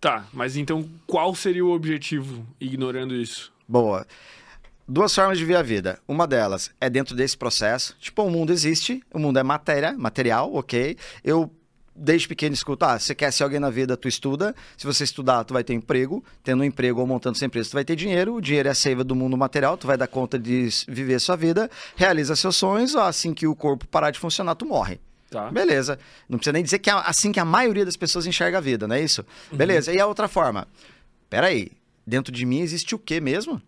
Tá, 0.00 0.26
mas 0.32 0.56
então 0.56 0.88
qual 1.06 1.34
seria 1.34 1.64
o 1.64 1.70
objetivo 1.70 2.46
ignorando 2.60 3.14
isso? 3.14 3.52
Boa. 3.68 4.06
Duas 4.86 5.14
formas 5.14 5.38
de 5.38 5.44
ver 5.44 5.56
a 5.56 5.62
vida. 5.62 6.00
Uma 6.08 6.26
delas 6.26 6.70
é 6.80 6.88
dentro 6.88 7.14
desse 7.14 7.36
processo. 7.36 7.96
Tipo, 8.00 8.22
o 8.22 8.30
mundo 8.30 8.52
existe, 8.52 9.02
o 9.12 9.18
mundo 9.18 9.38
é 9.38 9.42
matéria, 9.42 9.92
material, 9.92 10.54
ok? 10.54 10.96
Eu 11.22 11.50
desde 11.98 12.28
pequeno 12.28 12.54
escuto, 12.54 12.84
ah, 12.84 12.98
você 12.98 13.14
quer 13.14 13.32
ser 13.32 13.42
alguém 13.42 13.58
na 13.58 13.70
vida, 13.70 13.96
tu 13.96 14.08
estuda. 14.08 14.54
Se 14.76 14.86
você 14.86 15.04
estudar, 15.04 15.44
tu 15.44 15.52
vai 15.52 15.64
ter 15.64 15.74
emprego. 15.74 16.24
Tendo 16.42 16.60
um 16.60 16.64
emprego 16.64 17.00
ou 17.00 17.06
montando 17.06 17.36
sua 17.36 17.46
empresa, 17.46 17.70
tu 17.70 17.74
vai 17.74 17.84
ter 17.84 17.96
dinheiro. 17.96 18.34
O 18.34 18.40
dinheiro 18.40 18.68
é 18.68 18.72
a 18.72 18.74
seiva 18.74 19.02
do 19.02 19.14
mundo 19.14 19.36
material, 19.36 19.76
tu 19.76 19.86
vai 19.86 19.96
dar 19.96 20.06
conta 20.06 20.38
de 20.38 20.68
viver 20.86 21.14
a 21.14 21.20
sua 21.20 21.36
vida, 21.36 21.70
realiza 21.96 22.36
seus 22.36 22.56
sonhos, 22.56 22.94
assim 22.94 23.34
que 23.34 23.46
o 23.46 23.54
corpo 23.54 23.86
parar 23.88 24.10
de 24.10 24.18
funcionar, 24.18 24.54
tu 24.54 24.64
morre. 24.64 25.00
Tá. 25.30 25.50
Beleza. 25.50 25.98
Não 26.28 26.38
precisa 26.38 26.52
nem 26.52 26.62
dizer 26.62 26.78
que 26.78 26.88
é 26.88 26.92
assim 26.92 27.32
que 27.32 27.40
a 27.40 27.44
maioria 27.44 27.84
das 27.84 27.96
pessoas 27.96 28.26
enxerga 28.26 28.58
a 28.58 28.60
vida, 28.60 28.88
não 28.88 28.96
é 28.96 29.02
isso? 29.02 29.24
Uhum. 29.50 29.58
Beleza. 29.58 29.92
E 29.92 30.00
a 30.00 30.06
outra 30.06 30.26
forma? 30.26 30.66
Peraí, 31.28 31.72
dentro 32.06 32.32
de 32.32 32.46
mim 32.46 32.60
existe 32.60 32.94
o 32.94 32.98
quê 32.98 33.20
mesmo? 33.20 33.60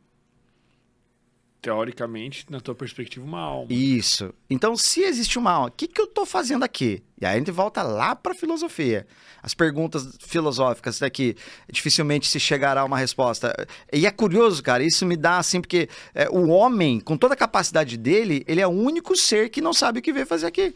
Teoricamente, 1.61 2.47
na 2.49 2.61
tua 2.61 2.75
perspectiva, 2.75 3.25
uma 3.25 3.41
alma. 3.41 3.73
Isso. 3.73 4.33
Então, 4.49 4.77
se 4.77 5.03
existe 5.03 5.39
uma 5.39 5.51
alma, 5.51 5.69
o 5.69 5.71
que, 5.71 5.87
que 5.87 6.01
eu 6.01 6.07
estou 6.07 6.25
fazendo 6.25 6.65
aqui? 6.65 7.03
E 7.21 7.27
aí 7.27 7.35
a 7.35 7.39
gente 7.39 7.51
volta 7.51 7.83
lá 7.83 8.17
para 8.17 8.33
a 8.33 8.35
filosofia. 8.35 9.07
As 9.43 9.53
perguntas 9.53 10.17
filosóficas 10.21 10.99
daqui, 10.99 11.37
dificilmente 11.71 12.29
se 12.29 12.41
chegará 12.41 12.81
a 12.81 12.85
uma 12.85 12.97
resposta. 12.97 13.55
E 13.93 14.07
é 14.07 14.11
curioso, 14.11 14.63
cara, 14.63 14.83
isso 14.83 15.05
me 15.05 15.17
dá 15.17 15.39
assim, 15.39 15.61
porque 15.61 15.89
é, 16.15 16.29
o 16.31 16.49
homem, 16.49 16.99
com 16.99 17.17
toda 17.17 17.35
a 17.35 17.37
capacidade 17.37 17.97
dele, 17.97 18.43
ele 18.47 18.61
é 18.61 18.67
o 18.67 18.71
único 18.71 19.15
ser 19.17 19.51
que 19.51 19.61
não 19.61 19.75
sabe 19.75 19.99
o 19.99 20.03
que 20.03 20.13
veio 20.13 20.27
fazer 20.27 20.47
aqui. 20.47 20.75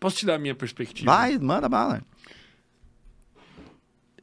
Posso 0.00 0.16
te 0.16 0.26
dar 0.26 0.34
a 0.34 0.38
minha 0.38 0.54
perspectiva? 0.54 1.10
Vai, 1.10 1.38
manda 1.38 1.68
bala. 1.68 2.02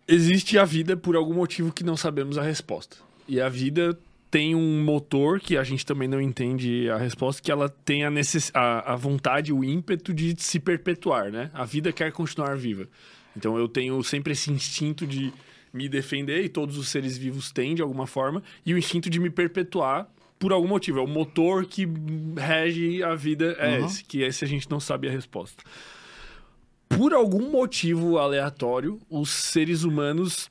Existe 0.08 0.60
a 0.60 0.66
vida 0.66 0.98
por 0.98 1.16
algum 1.16 1.34
motivo 1.34 1.72
que 1.72 1.86
não 1.86 1.96
sabemos 1.96 2.38
a 2.38 2.42
resposta. 2.42 2.98
E 3.28 3.40
a 3.40 3.48
vida 3.48 3.98
tem 4.32 4.56
um 4.56 4.82
motor 4.82 5.42
que 5.42 5.58
a 5.58 5.64
gente 5.64 5.86
também 5.86 6.08
não 6.08 6.22
entende 6.22 6.90
a 6.90 6.98
resposta, 6.98 7.42
que 7.42 7.52
ela 7.52 7.68
tem 7.68 8.06
a, 8.06 8.10
necess... 8.10 8.50
a, 8.54 8.94
a 8.94 8.96
vontade, 8.96 9.52
o 9.52 9.62
ímpeto 9.62 10.14
de 10.14 10.34
se 10.42 10.58
perpetuar, 10.58 11.30
né? 11.30 11.52
A 11.54 11.66
vida 11.66 11.92
quer 11.92 12.14
continuar 12.14 12.56
viva. 12.56 12.88
Então 13.36 13.58
eu 13.58 13.68
tenho 13.68 14.02
sempre 14.04 14.32
esse 14.32 14.50
instinto 14.50 15.06
de 15.06 15.34
me 15.74 15.90
defender, 15.90 16.44
e 16.44 16.50
todos 16.50 16.78
os 16.78 16.88
seres 16.88 17.18
vivos 17.18 17.52
têm 17.52 17.76
de 17.76 17.82
alguma 17.82 18.08
forma, 18.08 18.42
e 18.66 18.74
o 18.74 18.78
instinto 18.78 19.10
de 19.10 19.20
me 19.20 19.30
perpetuar 19.30 20.10
por 20.40 20.52
algum 20.54 20.68
motivo. 20.68 21.00
É 21.00 21.02
o 21.02 21.08
motor 21.08 21.66
que 21.66 21.88
rege 22.38 23.04
a 23.04 23.14
vida, 23.16 23.56
é 23.60 23.80
Uhum. 23.80 23.86
esse, 23.86 24.04
que 24.04 24.22
esse 24.22 24.46
a 24.46 24.48
gente 24.48 24.70
não 24.70 24.80
sabe 24.80 25.08
a 25.08 25.12
resposta. 25.12 25.62
Por 26.90 27.14
algum 27.14 27.52
motivo 27.52 28.18
aleatório, 28.18 29.00
os 29.10 29.30
seres 29.30 29.84
humanos 29.84 30.50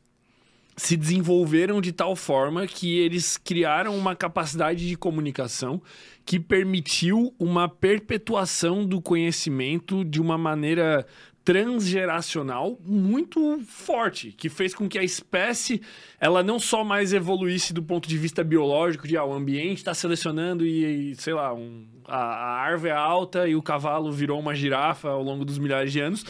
se 0.80 0.96
desenvolveram 0.96 1.78
de 1.78 1.92
tal 1.92 2.16
forma 2.16 2.66
que 2.66 2.98
eles 2.98 3.36
criaram 3.36 3.94
uma 3.98 4.16
capacidade 4.16 4.88
de 4.88 4.96
comunicação 4.96 5.82
que 6.24 6.40
permitiu 6.40 7.34
uma 7.38 7.68
perpetuação 7.68 8.86
do 8.86 8.98
conhecimento 9.00 10.02
de 10.02 10.18
uma 10.18 10.38
maneira 10.38 11.06
transgeracional 11.44 12.78
muito 12.82 13.60
forte, 13.66 14.32
que 14.32 14.48
fez 14.48 14.74
com 14.74 14.88
que 14.88 14.98
a 14.98 15.04
espécie 15.04 15.82
ela 16.18 16.42
não 16.42 16.58
só 16.58 16.82
mais 16.82 17.12
evoluísse 17.12 17.74
do 17.74 17.82
ponto 17.82 18.08
de 18.08 18.16
vista 18.16 18.42
biológico, 18.42 19.06
de 19.06 19.18
ah, 19.18 19.24
o 19.24 19.34
ambiente 19.34 19.78
está 19.78 19.92
selecionando 19.92 20.64
e, 20.64 21.10
e, 21.10 21.14
sei 21.16 21.34
lá, 21.34 21.52
um, 21.52 21.86
a, 22.06 22.16
a 22.16 22.60
árvore 22.60 22.90
é 22.90 22.94
alta 22.94 23.46
e 23.46 23.54
o 23.54 23.62
cavalo 23.62 24.10
virou 24.10 24.40
uma 24.40 24.54
girafa 24.54 25.10
ao 25.10 25.22
longo 25.22 25.44
dos 25.44 25.58
milhares 25.58 25.92
de 25.92 26.00
anos, 26.00 26.24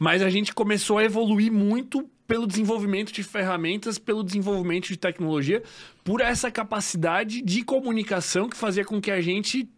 mas 0.00 0.22
a 0.22 0.30
gente 0.30 0.54
começou 0.54 0.96
a 0.96 1.04
evoluir 1.04 1.52
muito 1.52 2.08
pelo 2.26 2.46
desenvolvimento 2.46 3.12
de 3.12 3.22
ferramentas, 3.22 3.98
pelo 3.98 4.24
desenvolvimento 4.24 4.88
de 4.88 4.96
tecnologia, 4.96 5.62
por 6.02 6.22
essa 6.22 6.50
capacidade 6.50 7.42
de 7.42 7.62
comunicação 7.62 8.48
que 8.48 8.56
fazia 8.56 8.84
com 8.84 8.98
que 8.98 9.10
a 9.10 9.20
gente 9.20 9.68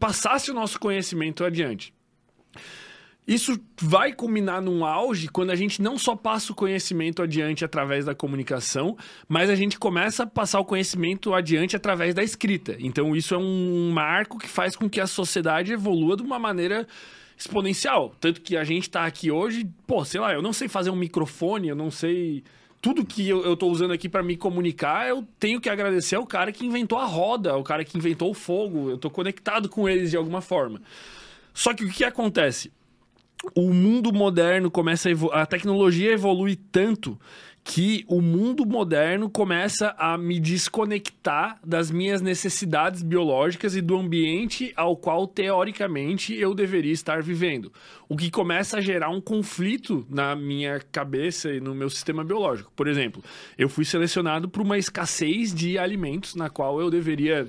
passasse 0.00 0.50
o 0.50 0.54
nosso 0.54 0.80
conhecimento 0.80 1.44
adiante. 1.44 1.94
Isso 3.28 3.60
vai 3.80 4.12
culminar 4.12 4.60
num 4.60 4.84
auge 4.84 5.28
quando 5.28 5.50
a 5.50 5.54
gente 5.54 5.80
não 5.80 5.96
só 5.96 6.16
passa 6.16 6.50
o 6.50 6.56
conhecimento 6.56 7.22
adiante 7.22 7.64
através 7.64 8.06
da 8.06 8.14
comunicação, 8.14 8.96
mas 9.28 9.48
a 9.48 9.54
gente 9.54 9.78
começa 9.78 10.24
a 10.24 10.26
passar 10.26 10.58
o 10.58 10.64
conhecimento 10.64 11.32
adiante 11.32 11.76
através 11.76 12.12
da 12.12 12.24
escrita. 12.24 12.74
Então, 12.80 13.14
isso 13.14 13.34
é 13.34 13.38
um 13.38 13.92
marco 13.92 14.36
que 14.36 14.48
faz 14.48 14.74
com 14.74 14.90
que 14.90 15.00
a 15.00 15.06
sociedade 15.06 15.72
evolua 15.72 16.16
de 16.16 16.24
uma 16.24 16.40
maneira 16.40 16.88
exponencial. 17.40 18.14
Tanto 18.20 18.40
que 18.40 18.56
a 18.56 18.64
gente 18.64 18.84
está 18.84 19.04
aqui 19.04 19.30
hoje, 19.30 19.68
pô, 19.86 20.04
sei 20.04 20.20
lá, 20.20 20.32
eu 20.32 20.42
não 20.42 20.52
sei 20.52 20.68
fazer 20.68 20.90
um 20.90 20.96
microfone, 20.96 21.68
eu 21.68 21.76
não 21.76 21.90
sei. 21.90 22.44
Tudo 22.80 23.04
que 23.04 23.28
eu, 23.28 23.56
tô 23.56 23.68
usando 23.68 23.92
aqui 23.92 24.08
para 24.08 24.22
me 24.22 24.36
comunicar, 24.36 25.06
eu 25.08 25.26
tenho 25.38 25.60
que 25.60 25.68
agradecer 25.68 26.16
ao 26.16 26.26
cara 26.26 26.50
que 26.50 26.64
inventou 26.64 26.98
a 26.98 27.04
roda, 27.04 27.52
ao 27.52 27.62
cara 27.62 27.84
que 27.84 27.98
inventou 27.98 28.30
o 28.30 28.34
fogo. 28.34 28.88
Eu 28.88 28.96
tô 28.96 29.10
conectado 29.10 29.68
com 29.68 29.88
eles 29.88 30.10
de 30.10 30.16
alguma 30.16 30.40
forma. 30.40 30.80
Só 31.52 31.74
que 31.74 31.84
o 31.84 31.90
que 31.90 32.04
acontece? 32.04 32.72
o 33.54 33.72
mundo 33.72 34.12
moderno 34.12 34.70
começa 34.70 35.08
a, 35.08 35.42
a 35.42 35.46
tecnologia 35.46 36.12
evolui 36.12 36.56
tanto 36.56 37.18
que 37.72 38.04
o 38.08 38.20
mundo 38.20 38.66
moderno 38.66 39.30
começa 39.30 39.94
a 39.96 40.18
me 40.18 40.40
desconectar 40.40 41.56
das 41.64 41.88
minhas 41.88 42.20
necessidades 42.20 43.00
biológicas 43.00 43.76
e 43.76 43.80
do 43.80 43.96
ambiente 43.96 44.72
ao 44.74 44.96
qual 44.96 45.24
teoricamente 45.24 46.34
eu 46.34 46.52
deveria 46.52 46.90
estar 46.90 47.22
vivendo. 47.22 47.72
O 48.08 48.16
que 48.16 48.28
começa 48.28 48.78
a 48.78 48.80
gerar 48.80 49.10
um 49.10 49.20
conflito 49.20 50.04
na 50.10 50.34
minha 50.34 50.80
cabeça 50.90 51.48
e 51.52 51.60
no 51.60 51.72
meu 51.72 51.88
sistema 51.88 52.24
biológico. 52.24 52.72
Por 52.74 52.88
exemplo, 52.88 53.22
eu 53.56 53.68
fui 53.68 53.84
selecionado 53.84 54.48
por 54.48 54.62
uma 54.62 54.76
escassez 54.76 55.54
de 55.54 55.78
alimentos 55.78 56.34
na 56.34 56.50
qual 56.50 56.80
eu 56.80 56.90
deveria 56.90 57.46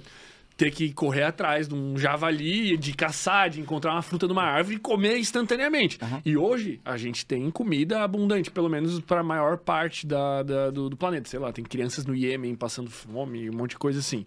ter 0.61 0.69
que 0.69 0.93
correr 0.93 1.23
atrás 1.23 1.67
de 1.67 1.73
um 1.73 1.97
javali, 1.97 2.77
de 2.77 2.93
caçar, 2.93 3.49
de 3.49 3.59
encontrar 3.59 3.93
uma 3.93 4.03
fruta 4.03 4.27
numa 4.27 4.43
árvore 4.43 4.75
e 4.75 4.79
comer 4.79 5.17
instantaneamente. 5.17 5.97
E 6.23 6.37
hoje 6.37 6.79
a 6.85 6.97
gente 6.97 7.25
tem 7.25 7.49
comida 7.49 8.03
abundante, 8.03 8.51
pelo 8.51 8.69
menos 8.69 8.99
para 8.99 9.21
a 9.21 9.23
maior 9.23 9.57
parte 9.57 10.05
da, 10.05 10.43
da- 10.43 10.69
do, 10.69 10.87
do 10.87 10.95
planeta. 10.95 11.27
Sei 11.27 11.39
lá, 11.39 11.51
tem 11.51 11.63
crianças 11.65 12.05
no 12.05 12.13
Iêmen 12.13 12.53
passando 12.53 12.91
fome, 12.91 13.49
um 13.49 13.53
monte 13.55 13.71
de 13.71 13.77
coisa 13.79 13.97
assim. 13.97 14.23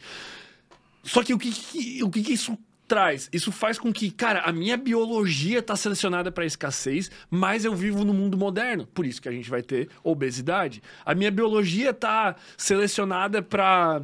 Só 1.05 1.23
que 1.23 1.33
o 1.33 1.39
que, 1.39 1.53
que- 1.53 2.03
o 2.03 2.11
que, 2.11 2.21
que 2.25 2.33
isso 2.33 2.59
traz? 2.89 3.29
Isso 3.33 3.53
faz 3.53 3.79
com 3.79 3.93
que, 3.93 4.11
cara, 4.11 4.41
a 4.41 4.51
minha 4.53 4.77
biologia 4.77 5.63
tá 5.63 5.77
selecionada 5.77 6.33
para 6.33 6.45
escassez, 6.45 7.13
mas 7.31 7.65
eu 7.65 7.77
vivo 7.77 8.05
no 8.05 8.13
mundo 8.13 8.37
moderno. 8.37 8.89
Por 8.89 9.07
isso 9.07 9.23
que 9.23 9.29
a 9.29 9.33
gente 9.33 9.49
vai 9.49 9.63
ter 9.63 9.89
obesidade. 10.03 10.83
A 11.07 11.15
minha 11.15 11.31
biologia 11.31 11.95
tá 11.95 12.35
selecionada 12.57 13.41
para 13.41 14.03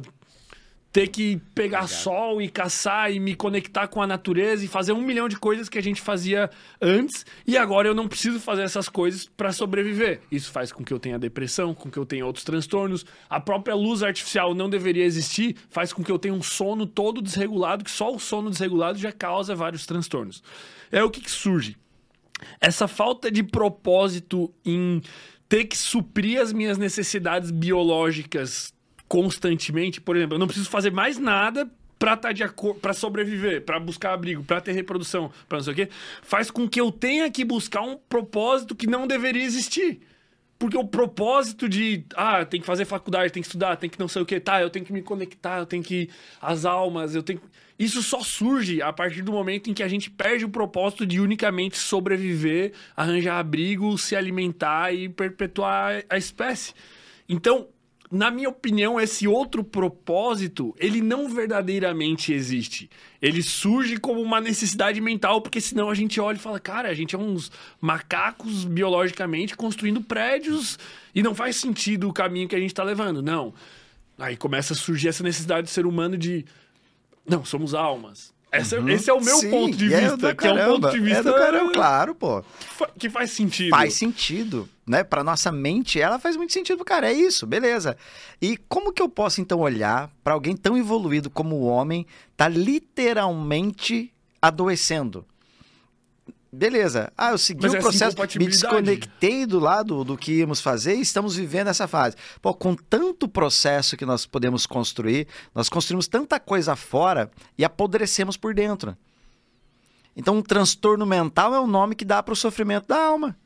ter 0.91 1.07
que 1.07 1.41
pegar 1.55 1.87
sol 1.87 2.41
e 2.41 2.49
caçar 2.49 3.11
e 3.11 3.19
me 3.19 3.35
conectar 3.35 3.87
com 3.87 4.01
a 4.01 4.07
natureza 4.07 4.65
e 4.65 4.67
fazer 4.67 4.91
um 4.91 5.01
milhão 5.01 5.29
de 5.29 5.37
coisas 5.37 5.69
que 5.69 5.77
a 5.77 5.83
gente 5.83 6.01
fazia 6.01 6.49
antes 6.81 7.25
e 7.47 7.57
agora 7.57 7.87
eu 7.87 7.95
não 7.95 8.07
preciso 8.07 8.39
fazer 8.39 8.63
essas 8.63 8.89
coisas 8.89 9.25
para 9.25 9.51
sobreviver. 9.51 10.21
Isso 10.31 10.51
faz 10.51 10.71
com 10.71 10.83
que 10.83 10.93
eu 10.93 10.99
tenha 10.99 11.17
depressão, 11.17 11.73
com 11.73 11.89
que 11.89 11.97
eu 11.97 12.05
tenha 12.05 12.25
outros 12.25 12.43
transtornos. 12.43 13.05
A 13.29 13.39
própria 13.39 13.75
luz 13.75 14.03
artificial 14.03 14.53
não 14.53 14.69
deveria 14.69 15.05
existir, 15.05 15.55
faz 15.69 15.93
com 15.93 16.03
que 16.03 16.11
eu 16.11 16.19
tenha 16.19 16.33
um 16.33 16.41
sono 16.41 16.85
todo 16.85 17.21
desregulado, 17.21 17.83
que 17.83 17.91
só 17.91 18.13
o 18.13 18.19
sono 18.19 18.49
desregulado 18.49 18.97
já 18.97 19.11
causa 19.11 19.55
vários 19.55 19.85
transtornos. 19.85 20.43
É 20.91 21.03
o 21.03 21.09
que, 21.09 21.21
que 21.21 21.31
surge? 21.31 21.77
essa 22.59 22.87
falta 22.87 23.31
de 23.31 23.43
propósito 23.43 24.53
em 24.65 25.01
ter 25.47 25.65
que 25.65 25.77
suprir 25.77 26.39
as 26.41 26.53
minhas 26.53 26.77
necessidades 26.77 27.51
biológicas 27.51 28.73
constantemente, 29.11 29.99
por 29.99 30.15
exemplo, 30.15 30.35
eu 30.35 30.39
não 30.39 30.47
preciso 30.47 30.69
fazer 30.69 30.89
mais 30.89 31.17
nada 31.17 31.69
para 31.99 32.13
estar 32.13 32.31
de 32.31 32.43
acordo, 32.43 32.79
para 32.79 32.93
sobreviver, 32.93 33.61
para 33.61 33.77
buscar 33.77 34.13
abrigo, 34.13 34.41
para 34.41 34.61
ter 34.61 34.71
reprodução, 34.71 35.29
para 35.49 35.57
não 35.57 35.65
sei 35.65 35.73
o 35.73 35.75
quê, 35.75 35.89
faz 36.21 36.49
com 36.49 36.65
que 36.65 36.79
eu 36.79 36.93
tenha 36.93 37.29
que 37.29 37.43
buscar 37.43 37.81
um 37.81 37.97
propósito 37.97 38.73
que 38.73 38.87
não 38.87 39.05
deveria 39.05 39.43
existir. 39.43 39.99
Porque 40.57 40.77
o 40.77 40.87
propósito 40.87 41.67
de, 41.67 42.05
ah, 42.15 42.45
tem 42.45 42.61
que 42.61 42.65
fazer 42.65 42.85
faculdade, 42.85 43.33
tem 43.33 43.41
que 43.43 43.47
estudar, 43.47 43.75
tem 43.75 43.89
que 43.89 43.99
não 43.99 44.07
sei 44.07 44.21
o 44.21 44.25
que, 44.25 44.39
tá, 44.39 44.61
eu 44.61 44.69
tenho 44.69 44.85
que 44.85 44.93
me 44.93 45.01
conectar, 45.01 45.59
eu 45.59 45.65
tenho 45.65 45.83
que. 45.83 46.09
As 46.41 46.63
almas, 46.63 47.13
eu 47.13 47.21
tenho. 47.21 47.41
Isso 47.77 48.01
só 48.01 48.21
surge 48.21 48.81
a 48.81 48.93
partir 48.93 49.23
do 49.23 49.33
momento 49.33 49.69
em 49.69 49.73
que 49.73 49.83
a 49.83 49.89
gente 49.89 50.09
perde 50.09 50.45
o 50.45 50.49
propósito 50.49 51.05
de 51.05 51.19
unicamente 51.19 51.77
sobreviver, 51.77 52.71
arranjar 52.95 53.39
abrigo, 53.39 53.97
se 53.97 54.15
alimentar 54.15 54.93
e 54.93 55.09
perpetuar 55.09 56.01
a 56.09 56.17
espécie. 56.17 56.73
Então, 57.27 57.67
na 58.11 58.29
minha 58.29 58.49
opinião, 58.49 58.99
esse 58.99 59.25
outro 59.25 59.63
propósito, 59.63 60.75
ele 60.77 61.01
não 61.01 61.29
verdadeiramente 61.29 62.33
existe. 62.33 62.89
Ele 63.21 63.41
surge 63.41 63.95
como 63.97 64.21
uma 64.21 64.41
necessidade 64.41 64.99
mental, 64.99 65.41
porque 65.41 65.61
senão 65.61 65.89
a 65.89 65.95
gente 65.95 66.19
olha 66.19 66.35
e 66.35 66.39
fala, 66.39 66.59
cara, 66.59 66.89
a 66.89 66.93
gente 66.93 67.15
é 67.15 67.17
uns 67.17 67.49
macacos 67.79 68.65
biologicamente 68.65 69.55
construindo 69.55 70.01
prédios 70.01 70.77
e 71.15 71.23
não 71.23 71.33
faz 71.33 71.55
sentido 71.55 72.09
o 72.09 72.13
caminho 72.13 72.49
que 72.49 72.55
a 72.55 72.59
gente 72.59 72.71
está 72.71 72.83
levando. 72.83 73.21
Não. 73.21 73.53
Aí 74.19 74.35
começa 74.35 74.73
a 74.73 74.75
surgir 74.75 75.07
essa 75.07 75.23
necessidade 75.23 75.63
do 75.63 75.69
ser 75.69 75.85
humano 75.85 76.17
de. 76.17 76.45
Não, 77.25 77.45
somos 77.45 77.73
almas. 77.73 78.30
Essa- 78.51 78.77
Esse 78.91 79.09
é 79.09 79.13
o 79.13 79.23
meu 79.23 79.37
Sim, 79.37 79.49
ponto 79.49 79.77
de 79.77 79.93
é 79.93 80.01
vista, 80.01 80.17
do 80.17 80.35
que 80.35 80.45
é 80.47 80.51
um 80.51 80.55
ponto 80.57 80.81
caramba, 80.81 80.91
de 80.91 80.99
vista 80.99 81.19
É 81.19 81.23
do 81.23 81.33
caramba, 81.33 81.71
claro, 81.71 82.13
pô. 82.13 82.43
que 82.59 82.67
fa- 82.67 82.89
que 82.99 83.09
faz 83.09 83.31
sentido. 83.31 83.69
Faz 83.69 83.93
sentido, 83.93 84.67
né? 84.85 85.05
Para 85.05 85.23
nossa 85.23 85.51
mente, 85.53 86.01
ela 86.01 86.19
faz 86.19 86.35
muito 86.35 86.51
sentido, 86.51 86.83
cara. 86.83 87.09
É 87.09 87.13
isso, 87.13 87.47
beleza. 87.47 87.95
E 88.41 88.57
como 88.67 88.91
que 88.91 89.01
eu 89.01 89.07
posso 89.07 89.39
então 89.39 89.59
olhar 89.61 90.09
para 90.21 90.33
alguém 90.33 90.53
tão 90.55 90.77
evoluído 90.77 91.29
como 91.29 91.55
o 91.55 91.65
homem 91.65 92.05
tá 92.35 92.49
literalmente 92.49 94.11
adoecendo? 94.41 95.25
Beleza. 96.53 97.11
Ah, 97.17 97.31
eu 97.31 97.37
segui 97.37 97.61
Mas 97.61 97.73
o 97.73 97.77
é 97.77 97.79
processo, 97.79 98.17
me 98.37 98.47
desconectei 98.47 99.45
do 99.45 99.57
lado 99.57 100.03
do 100.03 100.17
que 100.17 100.39
íamos 100.39 100.59
fazer 100.59 100.95
e 100.95 101.01
estamos 101.01 101.35
vivendo 101.37 101.69
essa 101.69 101.87
fase. 101.87 102.17
Pô, 102.41 102.53
com 102.53 102.75
tanto 102.75 103.27
processo 103.27 103.95
que 103.95 104.05
nós 104.05 104.25
podemos 104.25 104.65
construir, 104.65 105.27
nós 105.55 105.69
construímos 105.69 106.09
tanta 106.09 106.41
coisa 106.41 106.75
fora 106.75 107.31
e 107.57 107.63
apodrecemos 107.63 108.35
por 108.35 108.53
dentro. 108.53 108.97
Então, 110.13 110.37
um 110.37 110.41
transtorno 110.41 111.05
mental 111.05 111.55
é 111.55 111.59
o 111.59 111.65
nome 111.65 111.95
que 111.95 112.03
dá 112.03 112.21
para 112.21 112.33
o 112.33 112.35
sofrimento 112.35 112.85
da 112.87 113.01
alma. 113.01 113.37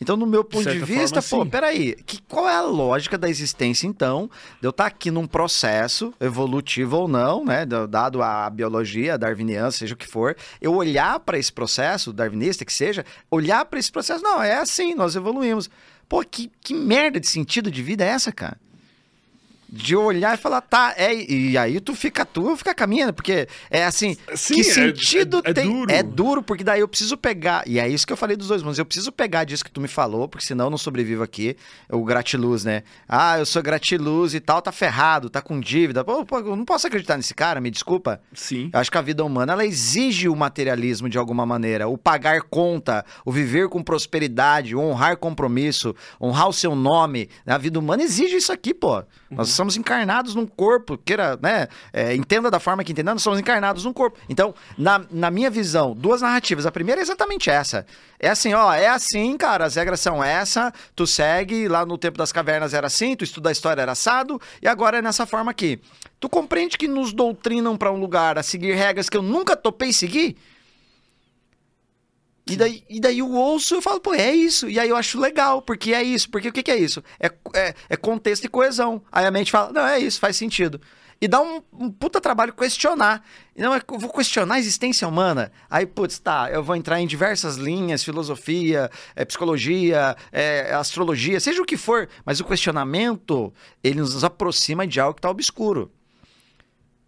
Então, 0.00 0.16
no 0.16 0.26
meu 0.26 0.44
ponto 0.44 0.64
de 0.64 0.70
certa 0.72 0.84
vista, 0.86 1.22
forma, 1.22 1.44
pô, 1.44 1.46
sim. 1.46 1.50
peraí, 1.50 1.94
que, 2.04 2.20
qual 2.22 2.46
é 2.48 2.54
a 2.54 2.60
lógica 2.62 3.16
da 3.16 3.30
existência, 3.30 3.86
então, 3.86 4.30
de 4.60 4.66
eu 4.66 4.70
estar 4.70 4.84
aqui 4.86 5.10
num 5.10 5.26
processo, 5.26 6.12
evolutivo 6.20 6.98
ou 6.98 7.08
não, 7.08 7.44
né, 7.44 7.64
da- 7.64 7.86
dado 7.86 8.22
a 8.22 8.50
biologia, 8.50 9.14
a 9.14 9.16
darwiniana, 9.16 9.70
seja 9.70 9.94
o 9.94 9.96
que 9.96 10.06
for, 10.06 10.36
eu 10.60 10.74
olhar 10.74 11.18
para 11.20 11.38
esse 11.38 11.50
processo, 11.52 12.12
darwinista 12.12 12.64
que 12.64 12.72
seja, 12.72 13.04
olhar 13.30 13.64
para 13.64 13.78
esse 13.78 13.90
processo, 13.90 14.22
não, 14.22 14.42
é 14.42 14.56
assim, 14.58 14.94
nós 14.94 15.16
evoluímos. 15.16 15.70
Pô, 16.08 16.22
que, 16.22 16.50
que 16.60 16.72
merda 16.74 17.18
de 17.18 17.26
sentido 17.26 17.70
de 17.70 17.82
vida 17.82 18.04
é 18.04 18.08
essa, 18.08 18.30
cara? 18.30 18.58
De 19.68 19.96
olhar 19.96 20.34
e 20.34 20.40
falar, 20.40 20.60
tá, 20.60 20.94
é, 20.96 21.12
e 21.14 21.58
aí 21.58 21.80
tu 21.80 21.94
fica 21.94 22.24
tu, 22.24 22.50
eu 22.50 22.56
fica 22.56 22.72
caminhando, 22.74 23.12
porque 23.12 23.48
é 23.68 23.84
assim, 23.84 24.16
Sim, 24.34 24.54
que 24.54 24.60
é- 24.60 24.64
sentido 24.64 25.42
é- 25.44 25.50
é 25.50 25.54
tem? 25.54 25.68
duro. 25.68 25.90
É 25.92 26.02
duro, 26.02 26.42
porque 26.42 26.62
daí 26.62 26.80
eu 26.80 26.86
preciso 26.88 27.16
pegar, 27.16 27.64
e 27.66 27.78
é 27.80 27.88
isso 27.88 28.06
que 28.06 28.12
eu 28.12 28.16
falei 28.16 28.36
dos 28.36 28.46
dois 28.48 28.62
mundos, 28.62 28.78
eu 28.78 28.84
preciso 28.86 29.10
pegar 29.10 29.42
disso 29.44 29.64
que 29.64 29.70
tu 29.70 29.80
me 29.80 29.88
falou, 29.88 30.28
porque 30.28 30.46
senão 30.46 30.66
eu 30.66 30.70
não 30.70 30.78
sobrevivo 30.78 31.22
aqui, 31.22 31.56
o 31.90 32.04
gratiluz, 32.04 32.64
né? 32.64 32.84
Ah, 33.08 33.38
eu 33.40 33.46
sou 33.46 33.60
gratiluz 33.62 34.34
e 34.34 34.40
tal, 34.40 34.62
tá 34.62 34.70
ferrado, 34.70 35.28
tá 35.28 35.42
com 35.42 35.58
dívida, 35.58 36.04
pô, 36.04 36.24
pô, 36.24 36.38
eu 36.38 36.54
não 36.56 36.64
posso 36.64 36.86
acreditar 36.86 37.16
nesse 37.16 37.34
cara, 37.34 37.60
me 37.60 37.70
desculpa. 37.70 38.20
Sim. 38.32 38.70
Eu 38.72 38.78
acho 38.78 38.90
que 38.90 38.98
a 38.98 39.02
vida 39.02 39.24
humana, 39.24 39.52
ela 39.52 39.66
exige 39.66 40.28
o 40.28 40.36
materialismo 40.36 41.08
de 41.08 41.18
alguma 41.18 41.44
maneira, 41.44 41.88
o 41.88 41.98
pagar 41.98 42.42
conta, 42.42 43.04
o 43.24 43.32
viver 43.32 43.68
com 43.68 43.82
prosperidade, 43.82 44.76
o 44.76 44.80
honrar 44.80 45.16
compromisso, 45.16 45.94
honrar 46.20 46.48
o 46.48 46.52
seu 46.52 46.74
nome. 46.76 47.28
A 47.44 47.58
vida 47.58 47.78
humana 47.78 48.02
exige 48.04 48.36
isso 48.36 48.52
aqui, 48.52 48.72
pô. 48.72 49.02
Nós 49.28 49.55
somos 49.56 49.76
encarnados 49.76 50.34
num 50.34 50.46
corpo, 50.46 50.98
queira, 50.98 51.38
né? 51.42 51.68
é, 51.92 52.14
entenda 52.14 52.50
da 52.50 52.60
forma 52.60 52.84
que 52.84 52.92
entenda, 52.92 53.12
nós 53.12 53.22
somos 53.22 53.38
encarnados 53.38 53.84
num 53.84 53.92
corpo. 53.92 54.18
Então, 54.28 54.54
na, 54.76 55.02
na 55.10 55.30
minha 55.30 55.50
visão, 55.50 55.94
duas 55.94 56.20
narrativas. 56.20 56.66
A 56.66 56.70
primeira 56.70 57.00
é 57.00 57.02
exatamente 57.02 57.50
essa. 57.50 57.86
É 58.18 58.28
assim, 58.28 58.54
ó, 58.54 58.72
é 58.72 58.88
assim, 58.88 59.36
cara, 59.36 59.64
as 59.64 59.74
regras 59.74 60.00
são 60.00 60.22
essa, 60.22 60.72
tu 60.94 61.06
segue, 61.06 61.68
lá 61.68 61.84
no 61.84 61.98
tempo 61.98 62.18
das 62.18 62.32
cavernas 62.32 62.74
era 62.74 62.86
assim, 62.86 63.16
tu 63.16 63.24
estuda 63.24 63.48
a 63.48 63.52
história 63.52 63.82
era 63.82 63.92
assado, 63.92 64.40
e 64.60 64.68
agora 64.68 64.98
é 64.98 65.02
nessa 65.02 65.26
forma 65.26 65.50
aqui. 65.50 65.80
Tu 66.18 66.28
compreende 66.28 66.78
que 66.78 66.88
nos 66.88 67.12
doutrinam 67.12 67.76
pra 67.76 67.92
um 67.92 67.98
lugar 67.98 68.38
a 68.38 68.42
seguir 68.42 68.74
regras 68.74 69.08
que 69.08 69.16
eu 69.16 69.22
nunca 69.22 69.54
topei 69.56 69.92
seguir? 69.92 70.36
E 72.48 72.56
daí, 72.56 72.84
e 72.88 73.00
daí 73.00 73.18
eu 73.18 73.32
ouço 73.32 73.76
e 73.76 73.82
falo, 73.82 74.00
pô, 74.00 74.14
é 74.14 74.32
isso. 74.32 74.68
E 74.68 74.78
aí 74.78 74.88
eu 74.88 74.96
acho 74.96 75.18
legal, 75.18 75.60
porque 75.60 75.92
é 75.92 76.02
isso. 76.02 76.30
Porque 76.30 76.48
o 76.48 76.52
que, 76.52 76.62
que 76.62 76.70
é 76.70 76.76
isso? 76.76 77.02
É, 77.18 77.26
é, 77.54 77.74
é 77.88 77.96
contexto 77.96 78.44
e 78.44 78.48
coesão. 78.48 79.02
Aí 79.10 79.26
a 79.26 79.30
mente 79.32 79.50
fala, 79.50 79.72
não, 79.72 79.84
é 79.84 79.98
isso, 79.98 80.20
faz 80.20 80.36
sentido. 80.36 80.80
E 81.20 81.26
dá 81.26 81.40
um, 81.40 81.60
um 81.72 81.90
puta 81.90 82.20
trabalho 82.20 82.52
questionar. 82.52 83.24
Não, 83.56 83.74
é, 83.74 83.78
eu 83.78 83.98
vou 83.98 84.10
questionar 84.10 84.56
a 84.56 84.58
existência 84.60 85.08
humana. 85.08 85.50
Aí, 85.68 85.86
putz, 85.86 86.20
tá, 86.20 86.48
eu 86.52 86.62
vou 86.62 86.76
entrar 86.76 87.00
em 87.00 87.06
diversas 87.06 87.56
linhas, 87.56 88.04
filosofia, 88.04 88.90
é, 89.16 89.24
psicologia, 89.24 90.14
é, 90.30 90.72
astrologia, 90.72 91.40
seja 91.40 91.60
o 91.60 91.66
que 91.66 91.76
for. 91.76 92.08
Mas 92.24 92.38
o 92.38 92.44
questionamento, 92.44 93.52
ele 93.82 93.98
nos 93.98 94.22
aproxima 94.22 94.86
de 94.86 95.00
algo 95.00 95.14
que 95.14 95.22
tá 95.22 95.30
obscuro. 95.30 95.90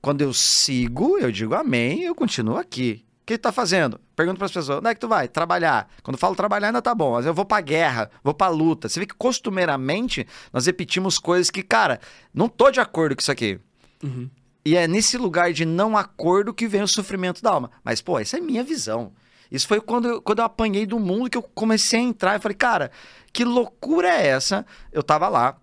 Quando 0.00 0.22
eu 0.22 0.32
sigo, 0.32 1.16
eu 1.18 1.30
digo 1.30 1.54
amém, 1.54 2.02
eu 2.02 2.14
continuo 2.14 2.56
aqui. 2.56 3.04
O 3.28 3.30
que 3.30 3.36
tu 3.36 3.42
tá 3.42 3.52
fazendo? 3.52 4.00
Pergunto 4.16 4.38
pras 4.38 4.50
pessoas, 4.50 4.78
onde 4.78 4.88
é 4.88 4.94
que 4.94 5.00
tu 5.00 5.06
vai? 5.06 5.28
Trabalhar. 5.28 5.86
Quando 6.02 6.14
eu 6.14 6.18
falo 6.18 6.34
trabalhar, 6.34 6.68
ainda 6.68 6.80
tá 6.80 6.94
bom. 6.94 7.12
Mas 7.12 7.26
eu 7.26 7.34
vou 7.34 7.44
pra 7.44 7.60
guerra, 7.60 8.10
vou 8.24 8.32
pra 8.32 8.48
luta. 8.48 8.88
Você 8.88 8.98
vê 8.98 9.04
que 9.04 9.14
costumeiramente 9.14 10.26
nós 10.50 10.64
repetimos 10.64 11.18
coisas 11.18 11.50
que, 11.50 11.62
cara, 11.62 12.00
não 12.32 12.48
tô 12.48 12.70
de 12.70 12.80
acordo 12.80 13.14
com 13.14 13.20
isso 13.20 13.30
aqui. 13.30 13.60
Uhum. 14.02 14.30
E 14.64 14.78
é 14.78 14.88
nesse 14.88 15.18
lugar 15.18 15.52
de 15.52 15.66
não 15.66 15.94
acordo 15.94 16.54
que 16.54 16.66
vem 16.66 16.80
o 16.80 16.88
sofrimento 16.88 17.42
da 17.42 17.50
alma. 17.50 17.70
Mas, 17.84 18.00
pô, 18.00 18.18
essa 18.18 18.38
é 18.38 18.40
minha 18.40 18.64
visão. 18.64 19.12
Isso 19.52 19.68
foi 19.68 19.78
quando 19.78 20.08
eu, 20.08 20.22
quando 20.22 20.38
eu 20.38 20.46
apanhei 20.46 20.86
do 20.86 20.98
mundo 20.98 21.28
que 21.28 21.36
eu 21.36 21.42
comecei 21.42 22.00
a 22.00 22.04
entrar 22.04 22.36
e 22.36 22.40
falei, 22.40 22.56
cara, 22.56 22.90
que 23.30 23.44
loucura 23.44 24.08
é 24.08 24.28
essa? 24.28 24.64
Eu 24.90 25.02
tava 25.02 25.28
lá, 25.28 25.54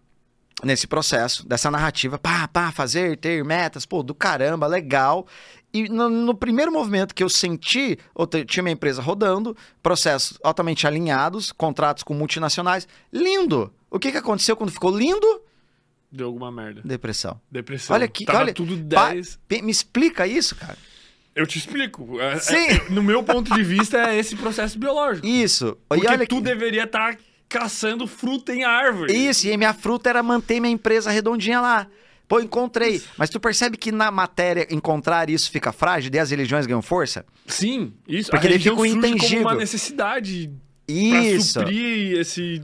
nesse 0.63 0.88
processo, 0.88 1.47
dessa 1.47 1.70
narrativa, 1.70 2.18
pá, 2.18 2.47
pá, 2.47 2.72
fazer, 2.72 3.18
ter 3.18 3.43
metas, 3.43 3.86
pô, 3.86 4.01
do 4.01 4.16
caramba, 4.16 4.68
legal. 4.68 5.28
E 5.76 5.89
no, 5.89 6.09
no 6.09 6.34
primeiro 6.34 6.71
movimento 6.71 7.13
que 7.13 7.21
eu 7.21 7.28
senti, 7.28 7.99
eu 8.17 8.26
tinha 8.45 8.63
minha 8.63 8.71
empresa 8.73 9.01
rodando, 9.01 9.57
processos 9.84 10.39
altamente 10.41 10.88
alinhados, 10.88 11.51
contratos 11.51 12.01
com 12.01 12.13
multinacionais, 12.13 12.88
lindo. 13.11 13.73
O 13.91 13.99
que, 13.99 14.09
que 14.09 14.17
aconteceu 14.17 14.55
quando 14.55 14.71
ficou 14.71 14.97
lindo? 14.97 15.41
Deu 16.09 16.28
alguma 16.28 16.49
merda. 16.49 16.82
Depressão. 16.86 17.41
Depressão. 17.51 17.93
Olha 17.93 18.05
aqui, 18.05 18.23
Tava 18.23 18.39
olha, 18.39 18.53
tudo 18.53 18.78
pa- 18.95 19.09
10. 19.13 19.38
Pe- 19.49 19.61
Me 19.61 19.69
explica 19.71 20.26
isso, 20.26 20.55
cara. 20.55 20.78
Eu 21.36 21.45
te 21.45 21.57
explico. 21.57 22.21
É- 22.21 22.39
Sim. 22.39 22.55
é- 22.69 22.89
no 22.89 23.03
meu 23.03 23.21
ponto 23.21 23.53
de 23.53 23.61
vista, 23.61 23.97
é 23.97 24.17
esse 24.17 24.38
processo 24.38 24.80
biológico. 24.80 25.28
Isso. 25.28 25.78
Porque 25.89 26.05
e 26.05 26.09
olha 26.09 26.26
tu 26.26 26.39
deveria 26.39 26.86
estar 26.86 27.17
caçando 27.49 28.07
fruta 28.07 28.53
em 28.55 28.63
árvore. 28.63 29.13
Isso, 29.13 29.45
e 29.45 29.57
minha 29.57 29.73
fruta 29.73 30.09
era 30.09 30.23
manter 30.23 30.61
minha 30.61 30.71
empresa 30.71 31.11
redondinha 31.11 31.59
lá. 31.59 31.88
Pô, 32.28 32.39
encontrei. 32.39 33.01
Mas 33.17 33.30
tu 33.30 33.39
percebe 33.39 33.78
que 33.78 33.91
na 33.91 34.09
matéria 34.09 34.67
encontrar 34.71 35.30
isso 35.30 35.51
fica 35.51 35.71
frágil, 35.71 36.09
daí 36.09 36.19
as 36.19 36.32
religiões 36.32 36.65
ganham 36.65 36.82
força? 36.82 37.26
Sim, 37.45 37.93
isso. 38.07 38.32
Porque 38.32 38.47
a 38.47 38.49
religião 38.49 38.76
fica 38.76 38.88
o 38.88 38.89
surge 38.89 39.01
como 39.01 39.15
intangível. 39.15 39.47
uma 39.47 39.55
necessidade 39.55 40.51
Isso. 40.88 41.59
suprir 41.59 42.19
esse, 42.19 42.61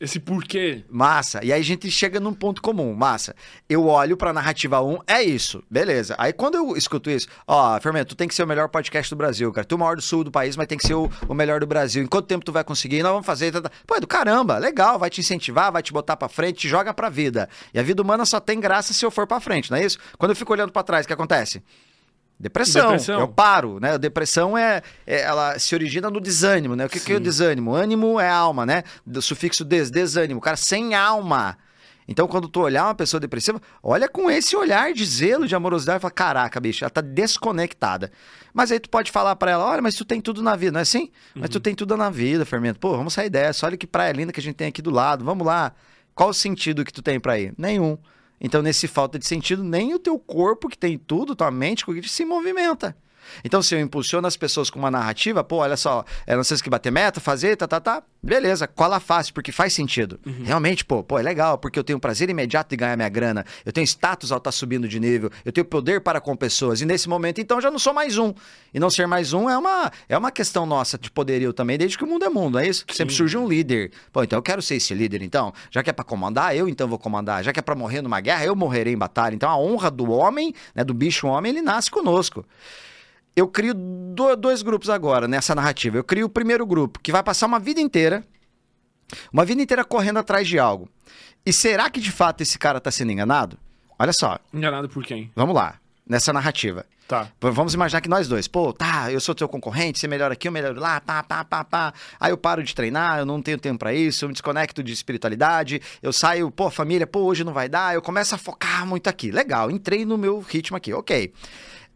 esse 0.00 0.18
porquê. 0.18 0.84
Massa. 0.88 1.44
E 1.44 1.52
aí 1.52 1.60
a 1.60 1.64
gente 1.64 1.90
chega 1.90 2.20
num 2.20 2.32
ponto 2.32 2.60
comum. 2.62 2.94
Massa. 2.94 3.34
Eu 3.68 3.86
olho 3.86 4.16
pra 4.16 4.32
narrativa 4.32 4.82
1, 4.82 4.98
é 5.06 5.22
isso. 5.22 5.62
Beleza. 5.70 6.14
Aí 6.18 6.32
quando 6.32 6.56
eu 6.56 6.76
escuto 6.76 7.10
isso, 7.10 7.28
ó, 7.46 7.78
Fermento, 7.80 8.14
tu 8.14 8.16
tem 8.16 8.28
que 8.28 8.34
ser 8.34 8.42
o 8.42 8.46
melhor 8.46 8.68
podcast 8.68 9.10
do 9.10 9.16
Brasil, 9.16 9.50
cara. 9.52 9.64
Tu 9.64 9.74
é 9.74 9.76
o 9.76 9.78
maior 9.78 9.96
do 9.96 10.02
sul 10.02 10.24
do 10.24 10.30
país, 10.30 10.56
mas 10.56 10.66
tem 10.66 10.78
que 10.78 10.86
ser 10.86 10.94
o, 10.94 11.10
o 11.28 11.34
melhor 11.34 11.60
do 11.60 11.66
Brasil. 11.66 12.02
Em 12.02 12.06
quanto 12.06 12.26
tempo 12.26 12.44
tu 12.44 12.52
vai 12.52 12.64
conseguir? 12.64 13.02
Nós 13.02 13.12
vamos 13.12 13.26
fazer. 13.26 13.52
tá, 13.52 13.60
tá. 13.60 13.70
Pô, 13.86 13.96
é 13.96 14.00
do 14.00 14.06
caramba. 14.06 14.58
Legal. 14.58 14.98
Vai 14.98 15.10
te 15.10 15.20
incentivar, 15.20 15.72
vai 15.72 15.82
te 15.82 15.92
botar 15.92 16.16
pra 16.16 16.28
frente, 16.28 16.60
te 16.60 16.68
joga 16.68 16.92
pra 16.92 17.08
vida. 17.08 17.48
E 17.72 17.78
a 17.78 17.82
vida 17.82 18.02
humana 18.02 18.24
só 18.24 18.40
tem 18.40 18.60
graça 18.60 18.92
se 18.92 19.04
eu 19.04 19.10
for 19.10 19.26
pra 19.26 19.40
frente, 19.40 19.70
não 19.70 19.78
é 19.78 19.84
isso? 19.84 19.98
Quando 20.18 20.30
eu 20.30 20.36
fico 20.36 20.52
olhando 20.52 20.72
pra 20.72 20.82
trás, 20.82 21.04
o 21.04 21.06
que 21.06 21.12
acontece? 21.12 21.62
Depressão. 22.38 22.82
Depressão. 22.90 23.20
Eu 23.20 23.28
paro, 23.28 23.78
né? 23.80 23.92
A 23.92 23.96
depressão 23.96 24.58
é, 24.58 24.82
é- 25.06 25.22
ela 25.22 25.58
se 25.58 25.74
origina 25.74 26.10
no 26.10 26.20
desânimo, 26.20 26.74
né? 26.76 26.86
O 26.86 26.88
que, 26.88 27.00
que 27.00 27.12
é 27.12 27.16
o 27.16 27.20
desânimo? 27.20 27.74
Ânimo 27.74 28.18
é 28.20 28.28
alma, 28.28 28.66
né? 28.66 28.82
Do 29.06 29.22
sufixo 29.22 29.64
des, 29.64 29.90
desânimo. 29.90 30.38
O 30.38 30.42
cara 30.42 30.56
sem 30.56 30.94
alma. 30.94 31.56
Então, 32.06 32.28
quando 32.28 32.48
tu 32.48 32.60
olhar 32.60 32.84
uma 32.84 32.94
pessoa 32.94 33.18
depressiva, 33.18 33.60
olha 33.82 34.06
com 34.08 34.30
esse 34.30 34.54
olhar 34.54 34.92
de 34.92 35.06
zelo, 35.06 35.46
de 35.46 35.54
amorosidade, 35.54 35.98
e 35.98 36.02
fala: 36.02 36.10
caraca, 36.10 36.60
bicho, 36.60 36.84
ela 36.84 36.90
tá 36.90 37.00
desconectada. 37.00 38.12
Mas 38.52 38.70
aí 38.70 38.78
tu 38.78 38.90
pode 38.90 39.10
falar 39.10 39.34
pra 39.36 39.52
ela: 39.52 39.64
olha, 39.64 39.80
mas 39.80 39.94
tu 39.94 40.04
tem 40.04 40.20
tudo 40.20 40.42
na 40.42 40.54
vida, 40.54 40.72
não 40.72 40.80
é 40.80 40.82
assim? 40.82 41.10
Mas 41.34 41.48
tu 41.48 41.58
tem 41.60 41.74
tudo 41.74 41.96
na 41.96 42.10
vida, 42.10 42.44
Fermento. 42.44 42.78
Pô, 42.78 42.96
vamos 42.96 43.14
sair 43.14 43.30
dessa. 43.30 43.64
Olha 43.64 43.76
que 43.76 43.86
praia 43.86 44.12
linda 44.12 44.32
que 44.32 44.40
a 44.40 44.42
gente 44.42 44.56
tem 44.56 44.68
aqui 44.68 44.82
do 44.82 44.90
lado. 44.90 45.24
Vamos 45.24 45.46
lá. 45.46 45.72
Qual 46.14 46.28
o 46.28 46.34
sentido 46.34 46.84
que 46.84 46.92
tu 46.92 47.00
tem 47.00 47.18
pra 47.18 47.38
ir? 47.38 47.54
Nenhum. 47.56 47.96
Então, 48.44 48.60
nesse 48.60 48.86
falta 48.86 49.18
de 49.18 49.26
sentido, 49.26 49.64
nem 49.64 49.94
o 49.94 49.98
teu 49.98 50.18
corpo, 50.18 50.68
que 50.68 50.76
tem 50.76 50.98
tudo, 50.98 51.34
tua 51.34 51.50
mente, 51.50 51.82
se 52.06 52.26
movimenta. 52.26 52.94
Então, 53.44 53.62
se 53.62 53.74
eu 53.74 53.80
impulsiono 53.80 54.26
as 54.26 54.36
pessoas 54.36 54.70
com 54.70 54.78
uma 54.78 54.90
narrativa, 54.90 55.42
pô, 55.42 55.56
olha 55.56 55.76
só, 55.76 56.04
é, 56.26 56.36
não 56.36 56.44
sei 56.44 56.56
se 56.56 56.62
que 56.62 56.70
bater 56.70 56.90
meta, 56.90 57.20
fazer, 57.20 57.56
tá, 57.56 57.66
tá, 57.66 57.80
tá, 57.80 58.02
beleza, 58.22 58.66
cola 58.66 59.00
fácil, 59.00 59.34
porque 59.34 59.52
faz 59.52 59.72
sentido. 59.72 60.18
Realmente, 60.44 60.84
pô, 60.84 61.02
pô, 61.02 61.18
é 61.18 61.22
legal, 61.22 61.58
porque 61.58 61.78
eu 61.78 61.84
tenho 61.84 61.98
prazer 61.98 62.30
imediato 62.30 62.70
de 62.70 62.76
ganhar 62.76 62.96
minha 62.96 63.08
grana, 63.08 63.44
eu 63.64 63.72
tenho 63.72 63.84
status 63.84 64.32
ao 64.32 64.38
estar 64.38 64.52
subindo 64.52 64.88
de 64.88 64.98
nível, 64.98 65.30
eu 65.44 65.52
tenho 65.52 65.64
poder 65.64 66.00
para 66.00 66.20
com 66.20 66.36
pessoas, 66.36 66.80
e 66.80 66.86
nesse 66.86 67.08
momento, 67.08 67.40
então, 67.40 67.60
já 67.60 67.70
não 67.70 67.78
sou 67.78 67.92
mais 67.92 68.18
um. 68.18 68.32
E 68.72 68.80
não 68.80 68.90
ser 68.90 69.06
mais 69.06 69.32
um 69.32 69.48
é 69.48 69.56
uma, 69.56 69.90
é 70.08 70.18
uma 70.18 70.30
questão 70.30 70.66
nossa 70.66 70.98
de 70.98 71.10
poderio 71.10 71.52
também, 71.52 71.78
desde 71.78 71.96
que 71.96 72.04
o 72.04 72.06
mundo 72.06 72.24
é 72.24 72.28
mundo, 72.28 72.58
é 72.58 72.66
isso? 72.66 72.84
Sempre 72.92 73.14
surge 73.14 73.36
um 73.36 73.46
líder. 73.46 73.92
Pô, 74.12 74.22
então 74.22 74.38
eu 74.38 74.42
quero 74.42 74.60
ser 74.60 74.76
esse 74.76 74.92
líder, 74.94 75.22
então. 75.22 75.52
Já 75.70 75.82
que 75.82 75.90
é 75.90 75.92
pra 75.92 76.04
comandar, 76.04 76.56
eu 76.56 76.68
então 76.68 76.88
vou 76.88 76.98
comandar. 76.98 77.42
Já 77.42 77.52
que 77.52 77.58
é 77.58 77.62
pra 77.62 77.74
morrer 77.74 78.02
numa 78.02 78.20
guerra, 78.20 78.44
eu 78.44 78.56
morrerei 78.56 78.92
em 78.92 78.98
batalha. 78.98 79.34
Então 79.34 79.48
a 79.48 79.56
honra 79.56 79.90
do 79.90 80.10
homem, 80.10 80.54
né, 80.74 80.84
do 80.84 80.94
bicho 80.94 81.26
homem, 81.26 81.50
ele 81.52 81.62
nasce 81.62 81.90
conosco. 81.90 82.44
Eu 83.36 83.48
crio 83.48 83.74
do- 83.74 84.36
dois 84.36 84.62
grupos 84.62 84.88
agora 84.88 85.26
nessa 85.26 85.54
narrativa. 85.54 85.96
Eu 85.96 86.04
crio 86.04 86.26
o 86.26 86.30
primeiro 86.30 86.64
grupo, 86.66 87.00
que 87.00 87.10
vai 87.12 87.22
passar 87.22 87.46
uma 87.46 87.58
vida 87.58 87.80
inteira, 87.80 88.24
uma 89.32 89.44
vida 89.44 89.60
inteira 89.60 89.84
correndo 89.84 90.18
atrás 90.18 90.46
de 90.46 90.58
algo. 90.58 90.88
E 91.44 91.52
será 91.52 91.90
que 91.90 92.00
de 92.00 92.10
fato 92.12 92.40
esse 92.42 92.58
cara 92.58 92.80
tá 92.80 92.90
sendo 92.90 93.12
enganado? 93.12 93.58
Olha 93.98 94.12
só, 94.12 94.38
Enganado 94.52 94.88
por 94.88 95.04
quem? 95.04 95.30
vamos 95.36 95.54
lá, 95.54 95.78
nessa 96.06 96.32
narrativa. 96.32 96.86
Tá. 97.06 97.28
Vamos 97.38 97.74
imaginar 97.74 98.00
que 98.00 98.08
nós 98.08 98.26
dois, 98.26 98.48
pô, 98.48 98.72
tá, 98.72 99.12
eu 99.12 99.20
sou 99.20 99.34
teu 99.34 99.46
concorrente, 99.46 99.98
você 99.98 100.08
melhora 100.08 100.32
aqui, 100.32 100.48
eu 100.48 100.52
melhoro 100.52 100.80
lá, 100.80 101.02
pá, 101.02 101.22
pá, 101.22 101.44
pá, 101.44 101.62
pá. 101.62 101.92
Aí 102.18 102.32
eu 102.32 102.36
paro 102.38 102.62
de 102.62 102.74
treinar, 102.74 103.18
eu 103.18 103.26
não 103.26 103.42
tenho 103.42 103.58
tempo 103.58 103.78
pra 103.78 103.92
isso, 103.92 104.24
eu 104.24 104.28
me 104.30 104.32
desconecto 104.32 104.82
de 104.82 104.90
espiritualidade, 104.92 105.82
eu 106.02 106.14
saio, 106.14 106.50
pô, 106.50 106.70
família, 106.70 107.06
pô, 107.06 107.20
hoje 107.20 107.44
não 107.44 107.52
vai 107.52 107.68
dar, 107.68 107.94
eu 107.94 108.00
começo 108.00 108.34
a 108.34 108.38
focar 108.38 108.86
muito 108.86 109.06
aqui. 109.08 109.30
Legal, 109.30 109.70
entrei 109.70 110.06
no 110.06 110.16
meu 110.16 110.40
ritmo 110.40 110.78
aqui, 110.78 110.94
ok. 110.94 111.30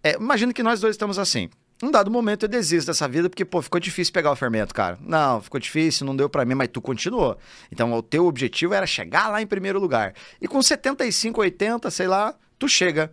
É, 0.03 0.15
imagina 0.15 0.53
que 0.53 0.63
nós 0.63 0.81
dois 0.81 0.95
estamos 0.95 1.19
assim. 1.19 1.49
Um 1.83 1.93
dado 1.93 2.11
momento 2.11 2.43
eu 2.43 2.49
desisto 2.49 2.89
dessa 2.89 3.07
vida 3.07 3.31
porque, 3.31 3.45
pô, 3.45 3.63
ficou 3.63 3.79
difícil 3.79 4.13
pegar 4.13 4.33
o 4.33 4.37
fermento, 4.37 4.75
cara. 4.75 4.99
Não, 5.01 5.41
ficou 5.41 5.61
difícil, 5.61 6.05
não 6.05 6.17
deu 6.17 6.29
pra 6.29 6.45
mim, 6.45 6.55
mas 6.55 6.69
tu 6.73 6.81
continuou. 6.81 7.39
Então 7.71 7.93
o 7.93 8.03
teu 8.03 8.27
objetivo 8.27 8.75
era 8.75 8.87
chegar 8.87 9.29
lá 9.29 9.41
em 9.41 9.47
primeiro 9.47 9.79
lugar. 9.79 10.13
E 10.41 10.49
com 10.49 10.61
75, 10.61 11.41
80, 11.41 11.91
sei 11.91 12.09
lá, 12.09 12.35
tu 12.59 12.69
chega. 12.69 13.13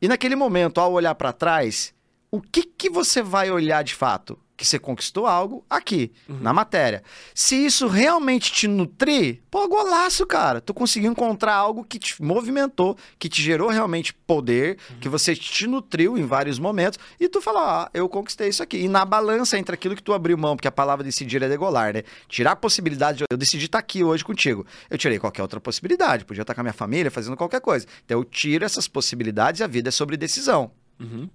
E 0.00 0.08
naquele 0.08 0.34
momento, 0.34 0.80
ao 0.80 0.92
olhar 0.92 1.14
pra 1.14 1.30
trás, 1.30 1.92
o 2.30 2.40
que 2.40 2.62
que 2.62 2.88
você 2.88 3.20
vai 3.20 3.50
olhar 3.50 3.84
de 3.84 3.94
fato? 3.94 4.38
Que 4.60 4.66
você 4.66 4.78
conquistou 4.78 5.26
algo 5.26 5.64
aqui, 5.70 6.12
na 6.28 6.52
matéria. 6.52 7.02
Se 7.34 7.56
isso 7.56 7.86
realmente 7.88 8.52
te 8.52 8.68
nutrir, 8.68 9.40
pô, 9.50 9.66
golaço, 9.66 10.26
cara. 10.26 10.60
Tu 10.60 10.74
conseguiu 10.74 11.10
encontrar 11.10 11.54
algo 11.54 11.82
que 11.82 11.98
te 11.98 12.22
movimentou, 12.22 12.94
que 13.18 13.26
te 13.26 13.40
gerou 13.40 13.70
realmente 13.70 14.12
poder, 14.12 14.76
que 15.00 15.08
você 15.08 15.34
te 15.34 15.66
nutriu 15.66 16.18
em 16.18 16.26
vários 16.26 16.58
momentos, 16.58 16.98
e 17.18 17.26
tu 17.26 17.40
fala, 17.40 17.84
ah, 17.84 17.90
eu 17.94 18.06
conquistei 18.06 18.50
isso 18.50 18.62
aqui. 18.62 18.76
E 18.76 18.86
na 18.86 19.02
balança 19.06 19.56
entre 19.56 19.72
aquilo 19.72 19.96
que 19.96 20.02
tu 20.02 20.12
abriu 20.12 20.36
mão, 20.36 20.56
porque 20.56 20.68
a 20.68 20.72
palavra 20.72 21.02
decidir 21.02 21.42
é 21.42 21.48
degolar, 21.48 21.94
né? 21.94 22.02
Tirar 22.28 22.52
a 22.52 22.56
possibilidade, 22.56 23.16
de 23.16 23.24
eu 23.30 23.38
decidi 23.38 23.64
estar 23.64 23.78
aqui 23.78 24.04
hoje 24.04 24.22
contigo. 24.22 24.66
Eu 24.90 24.98
tirei 24.98 25.18
qualquer 25.18 25.40
outra 25.40 25.58
possibilidade, 25.58 26.26
podia 26.26 26.42
estar 26.42 26.54
com 26.54 26.60
a 26.60 26.64
minha 26.64 26.74
família, 26.74 27.10
fazendo 27.10 27.34
qualquer 27.34 27.62
coisa. 27.62 27.86
Então 28.04 28.18
eu 28.18 28.24
tiro 28.24 28.62
essas 28.62 28.86
possibilidades 28.86 29.62
e 29.62 29.64
a 29.64 29.66
vida 29.66 29.88
é 29.88 29.90
sobre 29.90 30.18
decisão. 30.18 30.70
Uhum. 31.00 31.30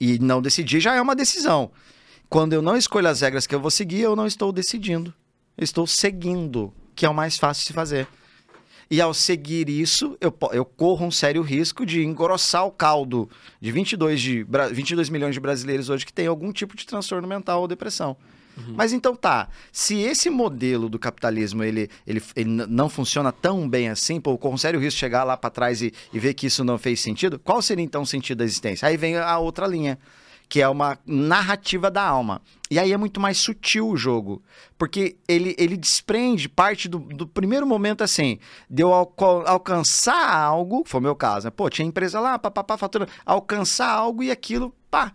E 0.00 0.18
não 0.18 0.42
decidir 0.42 0.80
já 0.80 0.96
é 0.96 1.00
uma 1.00 1.14
decisão. 1.14 1.70
Quando 2.34 2.52
eu 2.52 2.60
não 2.60 2.76
escolho 2.76 3.06
as 3.06 3.20
regras 3.20 3.46
que 3.46 3.54
eu 3.54 3.60
vou 3.60 3.70
seguir, 3.70 4.00
eu 4.00 4.16
não 4.16 4.26
estou 4.26 4.50
decidindo. 4.50 5.14
Eu 5.56 5.62
estou 5.62 5.86
seguindo, 5.86 6.72
que 6.96 7.06
é 7.06 7.08
o 7.08 7.14
mais 7.14 7.38
fácil 7.38 7.64
de 7.64 7.72
fazer. 7.72 8.08
E 8.90 9.00
ao 9.00 9.14
seguir 9.14 9.68
isso, 9.68 10.16
eu, 10.20 10.36
eu 10.50 10.64
corro 10.64 11.06
um 11.06 11.12
sério 11.12 11.42
risco 11.42 11.86
de 11.86 12.02
engrossar 12.02 12.66
o 12.66 12.72
caldo 12.72 13.30
de 13.60 13.70
22, 13.70 14.20
de, 14.20 14.42
bra- 14.42 14.66
22 14.66 15.10
milhões 15.10 15.32
de 15.32 15.38
brasileiros 15.38 15.88
hoje 15.88 16.04
que 16.04 16.12
têm 16.12 16.26
algum 16.26 16.50
tipo 16.52 16.76
de 16.76 16.84
transtorno 16.84 17.28
mental 17.28 17.60
ou 17.60 17.68
depressão. 17.68 18.16
Mas 18.74 18.92
então 18.92 19.14
tá, 19.14 19.48
se 19.70 20.00
esse 20.00 20.28
modelo 20.28 20.88
do 20.88 20.98
capitalismo 20.98 21.62
ele, 21.62 21.88
ele, 22.04 22.20
ele 22.34 22.50
não 22.50 22.88
funciona 22.88 23.30
tão 23.30 23.68
bem 23.68 23.88
assim, 23.90 24.20
pô, 24.20 24.36
um 24.44 24.56
sério 24.58 24.80
risco 24.80 24.94
de 24.96 25.00
chegar 25.00 25.22
lá 25.22 25.36
para 25.36 25.50
trás 25.50 25.80
e, 25.82 25.92
e 26.12 26.18
ver 26.18 26.34
que 26.34 26.46
isso 26.48 26.64
não 26.64 26.78
fez 26.78 27.00
sentido, 27.00 27.38
qual 27.38 27.62
seria 27.62 27.84
então 27.84 28.02
o 28.02 28.06
sentido 28.06 28.38
da 28.38 28.44
existência? 28.44 28.88
Aí 28.88 28.96
vem 28.96 29.16
a 29.16 29.38
outra 29.38 29.66
linha, 29.68 29.98
que 30.48 30.60
é 30.60 30.68
uma 30.68 30.98
narrativa 31.06 31.90
da 31.90 32.02
alma. 32.02 32.40
E 32.70 32.78
aí 32.78 32.92
é 32.92 32.96
muito 32.96 33.20
mais 33.20 33.38
sutil 33.38 33.88
o 33.88 33.96
jogo, 33.96 34.42
porque 34.78 35.16
ele, 35.28 35.54
ele 35.58 35.76
desprende 35.76 36.48
parte 36.48 36.88
do, 36.88 36.98
do 36.98 37.26
primeiro 37.26 37.66
momento 37.66 38.02
assim, 38.02 38.38
de 38.68 38.82
eu 38.82 38.92
alco- 38.92 39.44
alcançar 39.46 40.34
algo, 40.34 40.82
foi 40.86 41.00
o 41.00 41.02
meu 41.02 41.14
caso, 41.14 41.46
né? 41.46 41.50
Pô, 41.50 41.68
tinha 41.68 41.86
empresa 41.86 42.18
lá, 42.20 42.38
papapá, 42.38 42.76
fatura, 42.76 43.06
alcançar 43.24 43.90
algo 43.90 44.22
e 44.22 44.30
aquilo, 44.30 44.74
pá, 44.90 45.12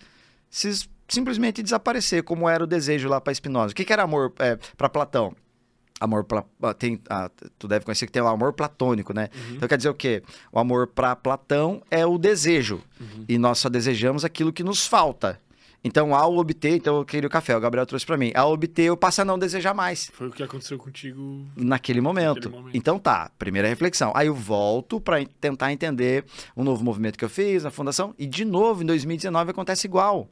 sis- 0.49 0.89
simplesmente 1.07 1.63
desaparecer, 1.63 2.23
como 2.23 2.47
era 2.47 2.63
o 2.63 2.67
desejo 2.67 3.09
lá 3.09 3.19
para 3.19 3.33
Spinoza. 3.33 3.71
O 3.71 3.75
que, 3.75 3.83
que 3.85 3.93
era 3.93 4.03
amor 4.03 4.33
para 4.77 4.89
Platão? 4.89 5.35
Amor 5.99 6.23
pra, 6.23 6.43
ah, 6.63 6.73
tem, 6.73 6.99
ah, 7.09 7.29
tu 7.57 7.67
deve 7.67 7.83
conhecer 7.83 8.05
que 8.05 8.11
tem 8.11 8.21
o 8.21 8.27
amor 8.27 8.53
platônico, 8.53 9.13
né? 9.13 9.29
Então 9.51 9.67
quer 9.67 9.77
dizer 9.77 9.89
o 9.89 9.93
quê? 9.93 10.23
O 10.51 10.57
amor 10.59 10.87
para 10.87 11.15
Platão 11.15 11.81
é 11.91 12.05
o 12.05 12.17
desejo. 12.17 12.81
E 13.27 13.37
nós 13.37 13.59
só 13.59 13.67
desejamos 13.69 14.23
aquilo 14.23 14.53
que 14.53 14.63
nos 14.63 14.87
falta. 14.87 15.39
Então, 15.81 16.13
ao 16.13 16.35
obter, 16.35 16.75
então 16.75 16.97
eu 16.97 17.05
queria 17.05 17.27
o 17.27 17.31
café, 17.31 17.55
o 17.55 17.59
Gabriel 17.59 17.85
trouxe 17.85 18.05
para 18.05 18.17
mim. 18.17 18.33
Ao 18.35 18.51
obter, 18.51 18.83
eu 18.83 18.97
passo 18.97 19.21
a 19.21 19.25
não 19.25 19.39
desejar 19.39 19.73
mais 19.73 20.11
Foi 20.13 20.27
o 20.27 20.31
que 20.31 20.43
aconteceu 20.43 20.77
contigo. 20.77 21.45
naquele 21.55 22.01
momento. 22.01 22.35
Naquele 22.35 22.55
momento. 22.55 22.75
Então 22.75 22.99
tá, 22.99 23.31
primeira 23.39 23.67
reflexão. 23.67 24.11
Aí 24.13 24.27
eu 24.27 24.35
volto 24.35 24.99
para 24.99 25.23
tentar 25.39 25.71
entender 25.71 26.25
um 26.55 26.65
novo 26.65 26.83
movimento 26.83 27.17
que 27.17 27.23
eu 27.23 27.29
fiz 27.29 27.63
na 27.63 27.71
fundação 27.71 28.13
e 28.19 28.25
de 28.25 28.43
novo 28.43 28.83
em 28.83 28.85
2019 28.85 29.51
acontece 29.51 29.87
igual. 29.87 30.27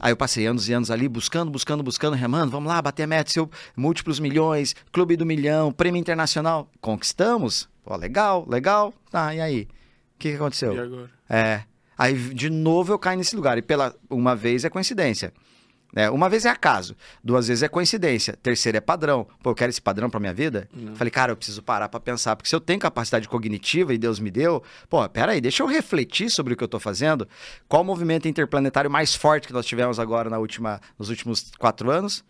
Aí 0.00 0.10
eu 0.10 0.16
passei 0.16 0.46
anos 0.46 0.66
e 0.68 0.72
anos 0.72 0.90
ali 0.90 1.06
buscando, 1.06 1.50
buscando, 1.50 1.82
buscando, 1.82 2.16
remando, 2.16 2.50
vamos 2.50 2.68
lá, 2.68 2.80
bater 2.80 3.02
a 3.02 3.06
meta, 3.06 3.30
seu 3.30 3.50
múltiplos 3.76 4.18
milhões, 4.18 4.74
clube 4.90 5.14
do 5.14 5.26
milhão, 5.26 5.70
prêmio 5.70 6.00
internacional. 6.00 6.70
Conquistamos? 6.80 7.68
Pô, 7.84 7.94
legal, 7.96 8.46
legal. 8.48 8.94
Tá, 9.10 9.34
e 9.34 9.40
aí? 9.40 9.62
O 9.62 10.18
que, 10.18 10.30
que 10.30 10.36
aconteceu? 10.36 10.74
E 10.74 10.78
agora? 10.80 11.10
É. 11.28 11.62
Aí, 11.98 12.14
de 12.14 12.48
novo, 12.48 12.92
eu 12.92 12.98
caio 12.98 13.18
nesse 13.18 13.36
lugar. 13.36 13.58
E 13.58 13.62
pela 13.62 13.94
uma 14.08 14.34
vez 14.34 14.64
é 14.64 14.70
coincidência. 14.70 15.34
Né? 15.92 16.10
uma 16.10 16.28
vez 16.28 16.44
é 16.44 16.48
acaso, 16.48 16.96
duas 17.22 17.48
vezes 17.48 17.62
é 17.62 17.68
coincidência, 17.68 18.38
terceira 18.42 18.78
é 18.78 18.80
padrão. 18.80 19.26
Pô, 19.42 19.50
eu 19.50 19.54
quero 19.54 19.70
esse 19.70 19.80
padrão 19.80 20.08
pra 20.10 20.20
minha 20.20 20.34
vida? 20.34 20.68
Falei, 20.94 21.10
cara, 21.10 21.32
eu 21.32 21.36
preciso 21.36 21.62
parar 21.62 21.88
pra 21.88 22.00
pensar, 22.00 22.36
porque 22.36 22.48
se 22.48 22.54
eu 22.54 22.60
tenho 22.60 22.78
capacidade 22.78 23.28
cognitiva 23.28 23.92
e 23.94 23.98
Deus 23.98 24.18
me 24.18 24.30
deu, 24.30 24.62
pô, 24.88 25.08
peraí, 25.08 25.40
deixa 25.40 25.62
eu 25.62 25.66
refletir 25.66 26.30
sobre 26.30 26.54
o 26.54 26.56
que 26.56 26.64
eu 26.64 26.68
tô 26.68 26.78
fazendo. 26.78 27.26
Qual 27.68 27.82
o 27.82 27.84
movimento 27.84 28.28
interplanetário 28.28 28.90
mais 28.90 29.14
forte 29.14 29.46
que 29.46 29.52
nós 29.52 29.66
tivemos 29.66 29.98
agora 29.98 30.30
na 30.30 30.38
última, 30.38 30.80
nos 30.98 31.08
últimos 31.10 31.50
quatro 31.58 31.90
anos? 31.90 32.24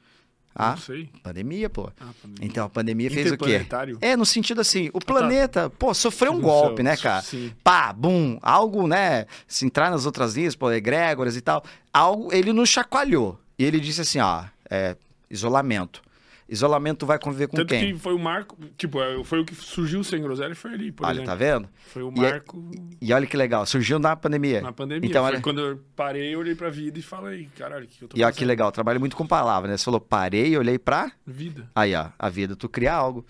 Ah, 0.54 0.70
Não 0.70 0.78
sei. 0.78 1.08
pandemia, 1.22 1.70
pô. 1.70 1.90
Ah, 2.00 2.08
pandemia. 2.20 2.46
Então, 2.46 2.66
a 2.66 2.68
pandemia 2.68 3.10
fez 3.10 3.30
o 3.30 3.38
quê? 3.38 3.64
É, 4.00 4.16
no 4.16 4.26
sentido 4.26 4.60
assim, 4.60 4.90
o 4.92 4.98
planeta, 4.98 5.70
pô, 5.70 5.94
sofreu 5.94 6.32
um 6.32 6.40
golpe, 6.40 6.76
céu, 6.76 6.84
né, 6.84 6.96
cara? 6.96 7.22
sim. 7.22 7.52
Pá, 7.62 7.92
bum, 7.92 8.36
algo, 8.42 8.88
né? 8.88 9.26
Se 9.46 9.64
entrar 9.64 9.90
nas 9.90 10.06
outras 10.06 10.34
linhas, 10.34 10.56
pô, 10.56 10.70
egrégoras 10.72 11.36
e 11.36 11.40
tal, 11.40 11.62
algo, 11.92 12.32
ele 12.32 12.52
nos 12.52 12.68
chacoalhou. 12.68 13.38
E 13.60 13.64
ele 13.64 13.78
disse 13.78 14.00
assim, 14.00 14.18
ó, 14.20 14.44
é, 14.70 14.96
isolamento. 15.30 16.00
Isolamento 16.48 17.04
vai 17.06 17.18
conviver 17.18 17.46
com 17.46 17.58
Tanto 17.58 17.68
quem? 17.68 17.92
que 17.94 17.98
foi 18.00 18.12
o 18.12 18.18
marco. 18.18 18.56
Tipo, 18.76 19.00
é, 19.00 19.22
foi 19.22 19.38
o 19.40 19.44
que 19.44 19.54
surgiu 19.54 20.02
sem 20.02 20.20
groselha 20.20 20.54
foi 20.56 20.72
ali, 20.72 20.90
por 20.90 21.04
Olha, 21.06 21.12
exemplo. 21.16 21.26
tá 21.30 21.34
vendo? 21.36 21.68
Foi 21.88 22.02
o 22.02 22.12
E 22.16 22.18
é- 22.24 22.30
marco 22.32 22.70
E 23.00 23.12
olha 23.12 23.26
que 23.26 23.36
legal, 23.36 23.64
surgiu 23.66 23.98
na 24.00 24.16
pandemia. 24.16 24.60
na 24.62 24.72
pandemia. 24.72 25.08
Então, 25.08 25.22
foi 25.22 25.32
olha, 25.34 25.40
quando 25.42 25.60
eu 25.60 25.80
parei, 25.94 26.34
eu 26.34 26.40
olhei 26.40 26.54
pra 26.56 26.68
vida 26.70 26.98
e 26.98 27.02
falei, 27.02 27.48
caralho, 27.56 27.84
o 27.84 27.86
que 27.88 28.02
eu 28.02 28.08
tô 28.08 28.16
e 28.18 28.24
olha 28.24 28.32
que 28.32 28.44
legal, 28.44 28.72
trabalho 28.72 28.98
muito 28.98 29.14
com 29.14 29.24
palavras, 29.26 29.70
né? 29.70 29.76
Você 29.76 29.84
falou, 29.84 30.00
parei, 30.00 30.56
olhei 30.56 30.78
pra... 30.78 31.12
Vida. 31.24 31.70
Aí, 31.74 31.94
ó, 31.94 32.06
a 32.18 32.28
vida, 32.28 32.56
tu 32.56 32.68
cria 32.68 32.94
algo. 32.94 33.24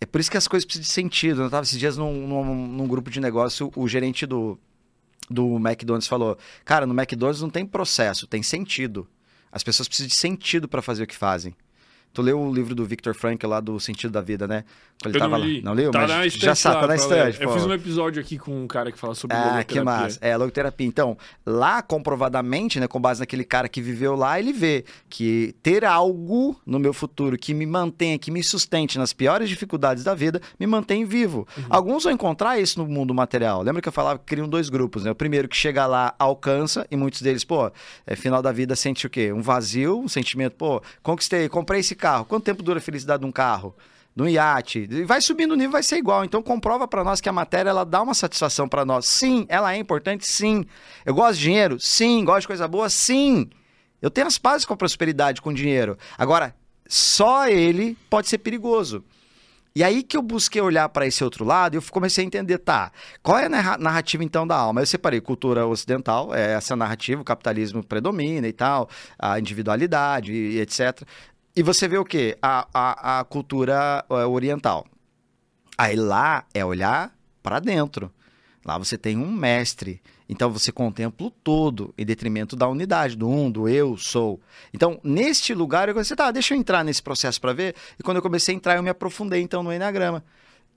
É 0.00 0.06
por 0.06 0.20
isso 0.20 0.30
que 0.30 0.36
as 0.36 0.46
coisas 0.46 0.64
precisam 0.64 0.86
de 0.86 0.92
sentido. 0.92 1.42
Eu 1.42 1.50
tava 1.50 1.62
esses 1.64 1.78
dias 1.78 1.96
num, 1.96 2.26
num, 2.28 2.68
num 2.68 2.86
grupo 2.86 3.10
de 3.10 3.20
negócio, 3.20 3.72
o 3.74 3.88
gerente 3.88 4.24
do, 4.24 4.56
do 5.28 5.56
McDonald's 5.56 6.06
falou: 6.06 6.38
Cara, 6.64 6.86
no 6.86 6.94
McDonald's 6.94 7.42
não 7.42 7.50
tem 7.50 7.66
processo, 7.66 8.26
tem 8.26 8.42
sentido. 8.42 9.08
As 9.52 9.62
pessoas 9.62 9.88
precisam 9.88 10.08
de 10.08 10.14
sentido 10.14 10.68
para 10.68 10.82
fazer 10.82 11.02
o 11.02 11.06
que 11.06 11.16
fazem. 11.16 11.54
Tu 12.12 12.22
leu 12.22 12.40
o 12.40 12.52
livro 12.52 12.74
do 12.74 12.84
Victor 12.84 13.14
Frankl 13.14 13.46
lá 13.46 13.60
do 13.60 13.78
Sentido 13.78 14.10
da 14.10 14.20
Vida, 14.20 14.46
né? 14.48 14.64
Ele 15.04 15.16
eu 15.16 15.20
tava 15.20 15.38
não 15.38 15.38
lá. 15.38 15.46
li. 15.46 15.62
Não 15.62 15.72
leu? 15.72 15.90
Tá 15.92 16.00
Mas 16.00 16.08
na 16.10 16.26
estante 16.26 16.44
já 16.44 16.54
sabe, 16.54 16.74
lá 16.74 16.80
tá 16.82 16.86
na 16.88 16.96
estante. 16.96 17.40
Eu 17.40 17.48
pô. 17.48 17.54
fiz 17.54 17.64
um 17.64 17.72
episódio 17.72 18.20
aqui 18.20 18.36
com 18.36 18.64
um 18.64 18.66
cara 18.66 18.90
que 18.92 18.98
fala 18.98 19.14
sobre 19.14 19.36
Ah, 19.36 19.64
que 19.64 19.78
logoterapia. 19.78 19.84
massa. 19.84 20.18
É, 20.20 20.36
logoterapia. 20.36 20.86
Então, 20.86 21.16
lá, 21.46 21.80
comprovadamente, 21.80 22.78
né, 22.80 22.86
com 22.88 23.00
base 23.00 23.20
naquele 23.20 23.44
cara 23.44 23.68
que 23.68 23.80
viveu 23.80 24.14
lá, 24.16 24.38
ele 24.38 24.52
vê 24.52 24.84
que 25.08 25.54
ter 25.62 25.84
algo 25.84 26.60
no 26.66 26.78
meu 26.78 26.92
futuro 26.92 27.38
que 27.38 27.54
me 27.54 27.64
mantenha, 27.64 28.18
que 28.18 28.30
me 28.30 28.42
sustente 28.42 28.98
nas 28.98 29.12
piores 29.12 29.48
dificuldades 29.48 30.04
da 30.04 30.14
vida, 30.14 30.40
me 30.58 30.66
mantém 30.66 31.04
vivo. 31.04 31.46
Alguns 31.70 32.02
vão 32.04 32.12
encontrar 32.12 32.58
isso 32.58 32.78
no 32.78 32.86
mundo 32.86 33.14
material. 33.14 33.62
Lembra 33.62 33.80
que 33.80 33.88
eu 33.88 33.92
falava 33.92 34.18
que 34.18 34.24
criam 34.26 34.48
dois 34.48 34.68
grupos, 34.68 35.04
né? 35.04 35.12
O 35.12 35.14
primeiro 35.14 35.48
que 35.48 35.56
chega 35.56 35.86
lá, 35.86 36.14
alcança, 36.18 36.86
e 36.90 36.96
muitos 36.96 37.22
deles, 37.22 37.44
pô, 37.44 37.70
é 38.06 38.16
final 38.16 38.42
da 38.42 38.52
vida 38.52 38.74
sente 38.76 39.06
o 39.06 39.10
quê? 39.10 39.32
Um 39.32 39.40
vazio, 39.40 39.98
um 39.98 40.08
sentimento, 40.08 40.56
pô, 40.56 40.82
conquistei, 41.02 41.48
comprei 41.48 41.80
esse 41.80 41.94
carro. 42.00 42.24
Quanto 42.24 42.44
tempo 42.44 42.62
dura 42.62 42.78
a 42.78 42.82
felicidade 42.82 43.20
de 43.22 43.26
um 43.28 43.32
carro? 43.32 43.74
de 44.14 44.24
um 44.24 44.28
iate, 44.28 44.88
vai 45.04 45.20
subindo 45.20 45.52
o 45.52 45.54
nível, 45.54 45.70
vai 45.70 45.84
ser 45.84 45.96
igual. 45.96 46.24
Então 46.24 46.42
comprova 46.42 46.88
pra 46.88 47.04
nós 47.04 47.20
que 47.20 47.28
a 47.28 47.32
matéria 47.32 47.70
ela 47.70 47.84
dá 47.84 48.02
uma 48.02 48.12
satisfação 48.12 48.68
pra 48.68 48.84
nós. 48.84 49.06
Sim, 49.06 49.46
ela 49.48 49.72
é 49.72 49.76
importante, 49.78 50.26
sim. 50.26 50.64
Eu 51.06 51.14
gosto 51.14 51.36
de 51.38 51.44
dinheiro, 51.44 51.78
sim. 51.78 52.24
Gosto 52.24 52.40
de 52.40 52.46
coisa 52.48 52.66
boa, 52.66 52.90
sim. 52.90 53.48
Eu 54.02 54.10
tenho 54.10 54.26
as 54.26 54.36
pazes 54.36 54.64
com 54.64 54.74
a 54.74 54.76
prosperidade, 54.76 55.40
com 55.40 55.50
o 55.50 55.54
dinheiro. 55.54 55.96
Agora, 56.18 56.56
só 56.88 57.46
ele 57.46 57.96
pode 58.10 58.28
ser 58.28 58.38
perigoso. 58.38 59.04
E 59.76 59.84
aí 59.84 60.02
que 60.02 60.16
eu 60.16 60.22
busquei 60.22 60.60
olhar 60.60 60.88
para 60.88 61.06
esse 61.06 61.22
outro 61.22 61.44
lado 61.44 61.74
e 61.74 61.78
eu 61.78 61.82
comecei 61.92 62.24
a 62.24 62.26
entender, 62.26 62.58
tá, 62.58 62.90
qual 63.22 63.38
é 63.38 63.46
a 63.46 63.48
narra- 63.48 63.78
narrativa 63.78 64.24
então 64.24 64.44
da 64.44 64.56
alma? 64.56 64.80
Eu 64.80 64.86
separei 64.86 65.20
cultura 65.20 65.64
ocidental, 65.64 66.34
é 66.34 66.54
essa 66.54 66.74
narrativa, 66.74 67.22
o 67.22 67.24
capitalismo 67.24 67.84
predomina 67.84 68.48
e 68.48 68.52
tal, 68.52 68.90
a 69.16 69.38
individualidade 69.38 70.32
e 70.32 70.58
etc. 70.58 71.02
E 71.54 71.62
você 71.62 71.88
vê 71.88 71.98
o 71.98 72.04
quê? 72.04 72.38
A, 72.40 72.66
a, 72.72 73.20
a 73.20 73.24
cultura 73.24 74.04
é, 74.08 74.14
oriental. 74.26 74.86
Aí 75.76 75.96
lá 75.96 76.44
é 76.54 76.64
olhar 76.64 77.14
para 77.42 77.58
dentro. 77.58 78.12
Lá 78.64 78.78
você 78.78 78.96
tem 78.96 79.16
um 79.16 79.32
mestre. 79.32 80.00
Então 80.28 80.48
você 80.50 80.70
contempla 80.70 81.26
o 81.26 81.30
todo, 81.30 81.92
em 81.98 82.04
detrimento 82.04 82.54
da 82.54 82.68
unidade, 82.68 83.16
do 83.16 83.28
um, 83.28 83.50
do 83.50 83.68
eu, 83.68 83.96
sou. 83.96 84.40
Então, 84.72 85.00
neste 85.02 85.52
lugar, 85.52 85.88
eu 85.88 85.94
comecei, 85.94 86.16
tá, 86.16 86.30
deixa 86.30 86.54
eu 86.54 86.58
entrar 86.58 86.84
nesse 86.84 87.02
processo 87.02 87.40
para 87.40 87.52
ver. 87.52 87.74
E 87.98 88.02
quando 88.02 88.18
eu 88.18 88.22
comecei 88.22 88.54
a 88.54 88.56
entrar, 88.56 88.76
eu 88.76 88.82
me 88.82 88.90
aprofundei 88.90 89.42
então 89.42 89.62
no 89.62 89.72
Enneagrama. 89.72 90.22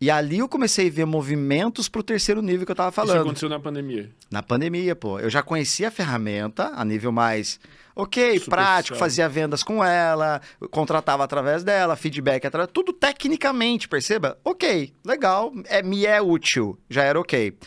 E 0.02 0.10
ali 0.10 0.40
eu 0.40 0.50
comecei 0.50 0.88
a 0.88 0.92
ver 0.92 1.06
movimentos 1.06 1.88
pro 1.88 2.02
terceiro 2.02 2.42
nível 2.42 2.66
que 2.66 2.72
eu 2.72 2.76
tava 2.76 2.90
Isso 2.90 2.96
falando. 2.96 3.22
aconteceu 3.22 3.48
na 3.48 3.60
pandemia. 3.60 4.10
Na 4.30 4.42
pandemia, 4.42 4.96
pô. 4.96 5.20
Eu 5.20 5.30
já 5.30 5.44
conhecia 5.44 5.90
a 5.90 5.92
ferramenta 5.92 6.72
a 6.76 6.84
nível 6.84 7.12
mais, 7.12 7.60
ok, 7.96 8.40
prático, 8.42 8.98
fazia 8.98 9.28
vendas 9.30 9.64
com 9.64 9.84
ela, 9.84 10.42
contratava 10.72 11.24
através 11.24 11.64
dela, 11.64 11.96
feedback 11.96 12.46
através, 12.46 12.70
tudo 12.74 12.94
tecnicamente, 12.94 13.88
perceba? 13.88 14.38
Ok, 14.44 14.94
legal, 15.06 15.52
é, 15.66 15.82
me 15.82 16.06
é 16.06 16.22
útil, 16.22 16.78
já 16.90 17.04
era 17.04 17.20
ok. 17.20 17.58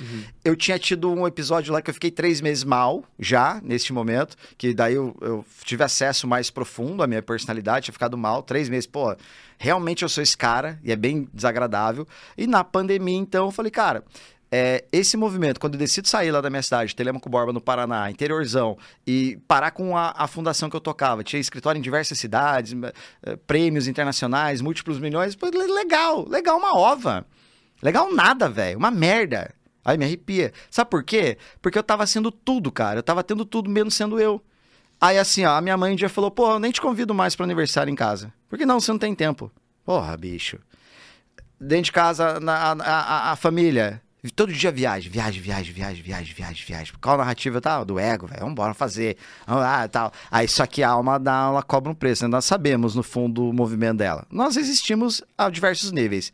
Eu 0.45 0.57
tinha 0.57 0.79
tido 0.79 1.11
um 1.11 1.27
episódio 1.27 1.73
lá 1.73 1.83
que 1.83 1.91
eu 1.91 1.95
fiquei 1.95 2.11
três 2.11 2.41
meses 2.41 2.65
mal, 2.65 3.05
já, 3.19 3.61
neste 3.63 3.93
momento, 3.93 4.37
que 4.57 4.73
daí 4.73 4.95
eu, 4.95 5.17
eu 5.21 5.45
tive 5.65 5.85
acesso 5.85 6.27
mais 6.27 6.51
profundo 6.51 7.03
à 7.03 7.07
minha 7.07 7.23
personalidade, 7.23 7.87
tinha 7.87 7.93
ficado 7.93 8.17
mal, 8.17 8.43
três 8.43 8.69
meses, 8.69 8.87
pô, 8.87 9.15
realmente 9.59 10.03
eu 10.03 10.09
sou 10.09 10.23
esse 10.23 10.37
cara, 10.37 10.79
e 10.83 10.93
é 10.93 10.97
bem 10.97 11.29
desagradável. 11.33 12.07
E 12.37 12.47
na 12.47 12.63
pandemia, 12.63 13.17
então, 13.17 13.47
eu 13.47 13.51
falei, 13.51 13.71
cara, 13.71 14.05
é, 14.51 14.85
esse 14.93 15.17
movimento, 15.17 15.59
quando 15.61 15.75
eu 15.75 15.79
decido 15.79 16.07
sair 16.09 16.31
lá 16.31 16.41
da 16.41 16.49
minha 16.49 16.63
cidade, 16.63 16.95
Telemaco 16.95 17.29
Borba, 17.29 17.53
no 17.53 17.61
Paraná, 17.61 18.11
interiorzão, 18.11 18.79
e 19.07 19.39
parar 19.49 19.71
com 19.73 19.97
a, 19.97 20.15
a 20.17 20.27
fundação 20.27 20.71
que 20.71 20.77
eu 20.77 20.81
tocava, 20.81 21.25
tinha 21.25 21.41
escritório 21.41 21.79
em 21.79 21.83
diversas 21.83 22.19
cidades, 22.19 22.75
eh, 23.25 23.37
prêmios 23.47 23.89
internacionais, 23.89 24.61
múltiplos 24.61 24.99
milhões, 24.99 25.35
pô, 25.35 25.47
le- 25.47 25.67
legal, 25.73 26.27
legal 26.29 26.57
uma 26.59 26.77
ova. 26.77 27.27
Legal 27.83 28.13
nada, 28.15 28.49
velho, 28.49 28.79
uma 28.79 28.91
merda. 28.91 29.53
Aí 29.85 29.99
me 29.99 30.05
arrepia. 30.05 30.53
Sabe 30.71 30.91
por 30.91 31.05
quê? 31.05 31.39
Porque 31.63 31.79
eu 31.79 31.83
tava 31.83 32.07
sendo 32.07 32.31
tudo, 32.33 32.73
cara. 32.73 32.99
Eu 32.99 33.03
tava 33.03 33.23
tendo 33.23 33.45
tudo 33.45 33.71
menos 33.71 33.95
sendo 33.95 34.19
eu. 34.19 34.43
Aí 35.01 35.19
assim, 35.19 35.45
ó, 35.45 35.57
a 35.57 35.61
minha 35.61 35.77
mãe 35.77 35.93
um 35.93 35.97
dia 35.97 36.09
falou, 36.09 36.31
pô, 36.31 36.53
eu 36.53 36.59
nem 36.59 36.73
te 36.73 36.81
convido 36.81 37.15
mais 37.15 37.37
pro 37.37 37.45
aniversário 37.45 37.91
em 37.91 37.95
casa. 37.95 38.33
Por 38.49 38.59
que 38.59 38.65
não? 38.67 38.81
Você 38.81 38.91
não 38.91 38.99
tem 38.99 39.15
tempo. 39.15 39.53
Porra, 39.85 40.17
bicho. 40.17 40.59
Dentro 41.61 41.85
de 41.85 41.93
casa, 41.93 42.41
na, 42.41 42.55
a, 42.55 42.73
a- 42.73 43.33
a 43.33 43.37
família. 43.37 44.03
Todo 44.35 44.53
dia 44.53 44.73
viagem, 44.73 45.11
viagem, 45.11 45.41
viagem, 45.41 45.73
viagem, 45.73 46.03
viagem, 46.03 46.35
viagem, 46.35 46.65
viagem. 46.67 46.95
Qual 47.01 47.15
a 47.15 47.19
narrativa 47.19 47.61
tal? 47.61 47.85
Do 47.85 47.99
ego, 47.99 48.27
velho. 48.27 48.41
Vambora 48.41 48.75
fazer. 48.75 49.17
Vamos 49.47 49.63
lá, 49.63 49.87
tal. 49.89 50.13
Aí 50.31 50.49
só 50.49 50.67
que 50.67 50.83
a 50.83 50.91
alma 50.91 51.19
dá, 51.19 51.49
ela 51.49 51.63
cobra 51.63 51.91
um 51.91 51.95
preço. 51.95 52.25
né? 52.25 52.29
Nós 52.29 52.45
sabemos, 52.45 52.95
no 52.95 53.03
fundo, 53.03 53.49
o 53.49 53.53
movimento 53.53 53.99
dela. 53.99 54.27
Nós 54.31 54.57
existimos 54.57 55.23
a 55.37 55.49
diversos 55.51 55.93
níveis. 55.93 56.33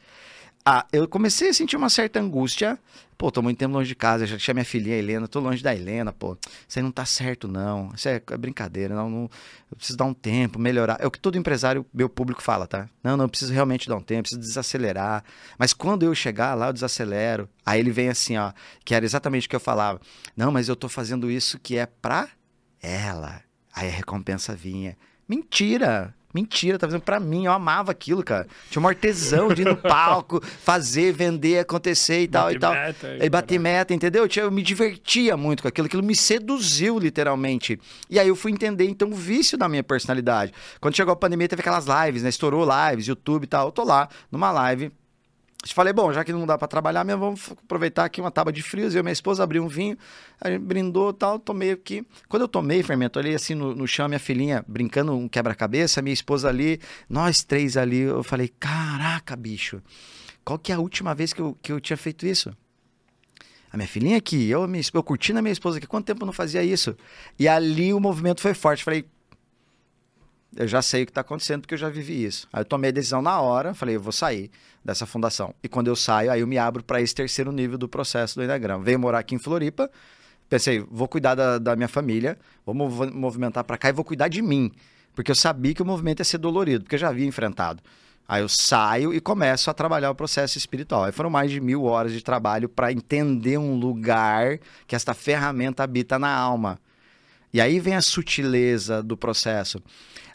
Ah, 0.64 0.86
eu 0.92 1.08
comecei 1.08 1.48
a 1.48 1.54
sentir 1.54 1.76
uma 1.76 1.90
certa 1.90 2.20
angústia. 2.20 2.78
Pô, 3.22 3.30
tô 3.30 3.40
muito 3.40 3.56
tempo 3.56 3.72
longe 3.72 3.86
de 3.86 3.94
casa, 3.94 4.26
já 4.26 4.36
tinha 4.36 4.52
minha 4.52 4.64
filhinha 4.64 4.96
Helena, 4.96 5.28
tô 5.28 5.38
longe 5.38 5.62
da 5.62 5.72
Helena, 5.72 6.12
pô. 6.12 6.36
Isso 6.66 6.80
aí 6.80 6.82
não 6.82 6.90
tá 6.90 7.06
certo, 7.06 7.46
não. 7.46 7.92
Isso 7.94 8.08
é, 8.08 8.16
é 8.16 8.36
brincadeira, 8.36 8.96
não, 8.96 9.08
não, 9.08 9.30
Eu 9.70 9.76
preciso 9.76 9.96
dar 9.96 10.06
um 10.06 10.12
tempo, 10.12 10.58
melhorar. 10.58 10.96
É 10.98 11.06
o 11.06 11.10
que 11.10 11.20
todo 11.20 11.38
empresário, 11.38 11.86
meu 11.94 12.08
público 12.08 12.42
fala, 12.42 12.66
tá? 12.66 12.88
Não, 13.00 13.16
não, 13.16 13.26
eu 13.26 13.28
preciso 13.28 13.52
realmente 13.52 13.88
dar 13.88 13.94
um 13.94 14.02
tempo, 14.02 14.22
preciso 14.22 14.40
desacelerar. 14.40 15.22
Mas 15.56 15.72
quando 15.72 16.02
eu 16.02 16.12
chegar 16.16 16.54
lá, 16.56 16.66
eu 16.66 16.72
desacelero. 16.72 17.48
Aí 17.64 17.78
ele 17.78 17.92
vem 17.92 18.08
assim, 18.08 18.36
ó, 18.36 18.52
que 18.84 18.92
era 18.92 19.04
exatamente 19.04 19.46
o 19.46 19.50
que 19.50 19.54
eu 19.54 19.60
falava. 19.60 20.00
Não, 20.36 20.50
mas 20.50 20.68
eu 20.68 20.74
tô 20.74 20.88
fazendo 20.88 21.30
isso 21.30 21.60
que 21.60 21.76
é 21.76 21.86
pra 21.86 22.28
ela. 22.82 23.40
Aí 23.72 23.86
a 23.86 23.92
recompensa 23.92 24.56
vinha. 24.56 24.98
Mentira! 25.28 26.12
Mentira, 26.32 26.78
tá 26.78 26.86
fazendo 26.86 27.02
pra 27.02 27.20
mim. 27.20 27.44
Eu 27.44 27.52
amava 27.52 27.92
aquilo, 27.92 28.22
cara. 28.22 28.46
Tinha 28.70 28.82
um 28.82 28.88
artesão 28.88 29.48
de 29.52 29.62
ir 29.62 29.64
no 29.66 29.76
palco, 29.76 30.40
fazer, 30.64 31.12
vender, 31.12 31.58
acontecer 31.58 32.22
e 32.22 32.28
tal 32.28 32.44
Bater 32.44 32.56
e 32.56 32.60
tal. 32.60 32.72
meta, 32.72 33.18
e 33.24 33.30
bater 33.30 33.58
meta, 33.60 33.94
entendeu? 33.94 34.28
Eu 34.36 34.50
me 34.50 34.62
divertia 34.62 35.36
muito 35.36 35.62
com 35.62 35.68
aquilo. 35.68 35.86
Aquilo 35.86 36.02
me 36.02 36.16
seduziu, 36.16 36.98
literalmente. 36.98 37.78
E 38.08 38.18
aí 38.18 38.28
eu 38.28 38.36
fui 38.36 38.52
entender, 38.52 38.88
então, 38.88 39.08
o 39.08 39.14
vício 39.14 39.58
da 39.58 39.68
minha 39.68 39.82
personalidade. 39.82 40.52
Quando 40.80 40.96
chegou 40.96 41.12
a 41.12 41.16
pandemia, 41.16 41.48
teve 41.48 41.60
aquelas 41.60 41.86
lives, 41.86 42.22
né? 42.22 42.28
Estourou 42.28 42.66
lives, 42.66 43.06
YouTube 43.06 43.44
e 43.44 43.46
tal. 43.46 43.66
Eu 43.66 43.72
tô 43.72 43.84
lá, 43.84 44.08
numa 44.30 44.50
live. 44.50 44.90
Falei, 45.64 45.92
bom, 45.92 46.12
já 46.12 46.24
que 46.24 46.32
não 46.32 46.44
dá 46.44 46.58
pra 46.58 46.66
trabalhar 46.66 47.04
mesmo, 47.04 47.20
vamos 47.20 47.52
aproveitar 47.52 48.04
aqui 48.04 48.20
uma 48.20 48.32
tábua 48.32 48.52
de 48.52 48.62
frios. 48.62 48.94
Eu 48.94 49.00
e 49.00 49.02
minha 49.02 49.12
esposa 49.12 49.44
abri 49.44 49.60
um 49.60 49.68
vinho, 49.68 49.96
a 50.40 50.50
gente 50.50 50.60
brindou 50.60 51.12
tal, 51.12 51.38
tomei 51.38 51.70
aqui. 51.70 52.04
Quando 52.28 52.42
eu 52.42 52.48
tomei, 52.48 52.82
fermento, 52.82 53.18
olhei 53.18 53.34
assim 53.34 53.54
no, 53.54 53.72
no 53.72 53.86
chão, 53.86 54.08
minha 54.08 54.18
filhinha 54.18 54.64
brincando 54.66 55.12
um 55.12 55.28
quebra-cabeça, 55.28 56.02
minha 56.02 56.12
esposa 56.14 56.48
ali, 56.48 56.80
nós 57.08 57.44
três 57.44 57.76
ali. 57.76 58.00
Eu 58.00 58.24
falei, 58.24 58.48
caraca, 58.48 59.36
bicho, 59.36 59.80
qual 60.44 60.58
que 60.58 60.72
é 60.72 60.74
a 60.74 60.80
última 60.80 61.14
vez 61.14 61.32
que 61.32 61.40
eu, 61.40 61.56
que 61.62 61.70
eu 61.70 61.80
tinha 61.80 61.96
feito 61.96 62.26
isso? 62.26 62.52
A 63.72 63.76
minha 63.76 63.88
filhinha 63.88 64.18
aqui, 64.18 64.50
eu, 64.50 64.66
minha, 64.66 64.82
eu 64.92 65.02
curtindo 65.02 65.38
a 65.38 65.42
minha 65.42 65.52
esposa 65.52 65.78
aqui, 65.78 65.86
quanto 65.86 66.04
tempo 66.04 66.22
eu 66.22 66.26
não 66.26 66.32
fazia 66.32 66.62
isso? 66.62 66.94
E 67.38 67.48
ali 67.48 67.94
o 67.94 68.00
movimento 68.00 68.40
foi 68.40 68.52
forte. 68.52 68.84
Falei, 68.84 69.06
eu 70.56 70.68
já 70.68 70.82
sei 70.82 71.02
o 71.02 71.06
que 71.06 71.10
está 71.10 71.20
acontecendo 71.22 71.62
porque 71.62 71.74
eu 71.74 71.78
já 71.78 71.88
vivi 71.88 72.24
isso. 72.24 72.48
Aí 72.52 72.60
eu 72.60 72.64
tomei 72.64 72.90
a 72.90 72.92
decisão 72.92 73.22
na 73.22 73.40
hora, 73.40 73.74
falei, 73.74 73.96
eu 73.96 74.00
vou 74.00 74.12
sair 74.12 74.50
dessa 74.84 75.06
fundação. 75.06 75.54
E 75.62 75.68
quando 75.68 75.88
eu 75.88 75.96
saio, 75.96 76.30
aí 76.30 76.40
eu 76.40 76.46
me 76.46 76.58
abro 76.58 76.82
para 76.82 77.00
esse 77.00 77.14
terceiro 77.14 77.52
nível 77.52 77.78
do 77.78 77.88
processo 77.88 78.36
do 78.36 78.44
Enneagrama. 78.44 78.84
Venho 78.84 78.98
morar 78.98 79.20
aqui 79.20 79.34
em 79.34 79.38
Floripa, 79.38 79.90
pensei, 80.48 80.84
vou 80.90 81.08
cuidar 81.08 81.34
da, 81.34 81.58
da 81.58 81.76
minha 81.76 81.88
família, 81.88 82.38
vou 82.66 82.74
mov- 82.74 83.12
movimentar 83.12 83.64
para 83.64 83.78
cá 83.78 83.88
e 83.88 83.92
vou 83.92 84.04
cuidar 84.04 84.28
de 84.28 84.42
mim. 84.42 84.70
Porque 85.14 85.30
eu 85.30 85.34
sabia 85.34 85.74
que 85.74 85.82
o 85.82 85.86
movimento 85.86 86.20
ia 86.20 86.24
ser 86.24 86.38
dolorido, 86.38 86.84
porque 86.84 86.94
eu 86.96 87.00
já 87.00 87.08
havia 87.08 87.26
enfrentado. 87.26 87.82
Aí 88.26 88.40
eu 88.40 88.48
saio 88.48 89.12
e 89.12 89.20
começo 89.20 89.68
a 89.70 89.74
trabalhar 89.74 90.10
o 90.10 90.14
processo 90.14 90.56
espiritual. 90.56 91.04
Aí 91.04 91.12
foram 91.12 91.28
mais 91.28 91.50
de 91.50 91.60
mil 91.60 91.84
horas 91.84 92.12
de 92.12 92.22
trabalho 92.22 92.68
para 92.68 92.92
entender 92.92 93.58
um 93.58 93.74
lugar 93.74 94.58
que 94.86 94.94
esta 94.94 95.12
ferramenta 95.12 95.82
habita 95.82 96.18
na 96.18 96.34
alma. 96.34 96.78
E 97.52 97.60
aí 97.60 97.78
vem 97.78 97.94
a 97.94 98.00
sutileza 98.00 99.02
do 99.02 99.16
processo. 99.16 99.82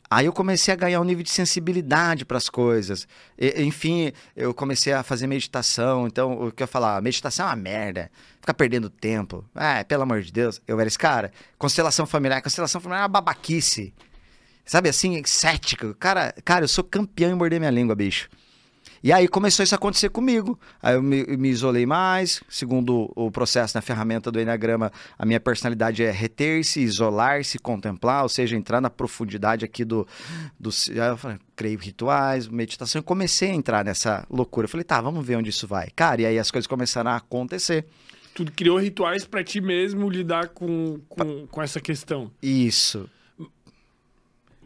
Aí 0.10 0.26
eu 0.26 0.32
comecei 0.34 0.74
a 0.74 0.78
ganhar 0.78 1.02
um 1.02 1.04
nível 1.04 1.24
de 1.24 1.30
sensibilidade 1.30 2.24
para 2.24 2.38
as 2.38 2.50
coisas. 2.50 3.08
E- 3.38 3.62
enfim, 3.64 4.14
eu 4.36 4.54
comecei 4.54 4.94
a 4.94 5.04
fazer 5.04 5.28
meditação. 5.28 6.08
Então, 6.08 6.48
o 6.48 6.52
que 6.52 6.64
eu 6.64 6.68
falar, 6.68 7.02
meditação 7.02 7.46
é 7.46 7.50
uma 7.50 7.56
merda. 7.58 8.10
Ficar 8.40 8.54
perdendo 8.54 8.90
tempo. 8.90 9.44
Ah, 9.54 9.84
pelo 9.86 10.04
amor 10.04 10.22
de 10.22 10.32
Deus. 10.32 10.62
Eu 10.66 10.80
era 10.80 10.88
esse 10.88 10.98
cara. 10.98 11.32
Constelação 11.58 12.06
familiar. 12.06 12.42
Constelação 12.42 12.80
familiar 12.80 13.02
é 13.02 13.04
uma 13.04 13.10
babaquice. 13.10 13.94
Sabe 14.66 14.90
assim, 14.90 15.22
cética. 15.26 15.94
Cara, 15.96 16.34
cara, 16.44 16.64
eu 16.64 16.70
sou 16.70 16.84
campeão 16.84 17.32
em 17.32 17.36
morder 17.36 17.60
minha 17.60 17.72
língua, 17.72 17.96
bicho. 17.96 18.30
E 19.08 19.14
aí 19.14 19.26
começou 19.26 19.64
isso 19.64 19.74
a 19.74 19.78
acontecer 19.78 20.10
comigo. 20.10 20.60
Aí 20.84 20.96
eu 20.96 21.02
me, 21.02 21.24
me 21.38 21.48
isolei 21.48 21.86
mais. 21.86 22.44
Segundo 22.50 23.10
o 23.16 23.32
processo 23.32 23.78
na 23.78 23.82
ferramenta 23.82 24.30
do 24.30 24.38
Enneagrama, 24.38 24.92
a 25.18 25.26
minha 25.26 25.40
personalidade 25.40 26.04
é 26.04 26.12
reter-se, 26.12 26.82
isolar-se, 26.82 27.58
contemplar, 27.58 28.24
ou 28.24 28.28
seja, 28.28 28.58
entrar 28.58 28.82
na 28.82 28.90
profundidade 28.90 29.64
aqui 29.64 29.86
do. 29.86 30.06
do 30.60 30.72
aí 30.90 31.08
eu 31.08 31.16
falei, 31.16 31.38
creio 31.56 31.80
rituais, 31.80 32.50
meditação. 32.50 33.00
Eu 33.00 33.04
comecei 33.04 33.50
a 33.52 33.54
entrar 33.54 33.86
nessa 33.86 34.28
loucura. 34.30 34.66
Eu 34.66 34.70
falei, 34.70 34.84
tá, 34.84 35.00
vamos 35.00 35.26
ver 35.26 35.38
onde 35.38 35.52
isso 35.52 35.66
vai. 35.66 35.88
Cara, 35.96 36.24
e 36.24 36.26
aí 36.26 36.38
as 36.38 36.52
coisas 36.52 36.68
começaram 36.68 37.12
a 37.12 37.16
acontecer. 37.16 37.86
Tu 38.34 38.44
criou 38.52 38.78
rituais 38.78 39.24
pra 39.24 39.42
ti 39.42 39.62
mesmo 39.62 40.10
lidar 40.10 40.50
com, 40.50 41.00
com, 41.08 41.48
com 41.48 41.62
essa 41.62 41.80
questão. 41.80 42.30
Isso. 42.44 43.10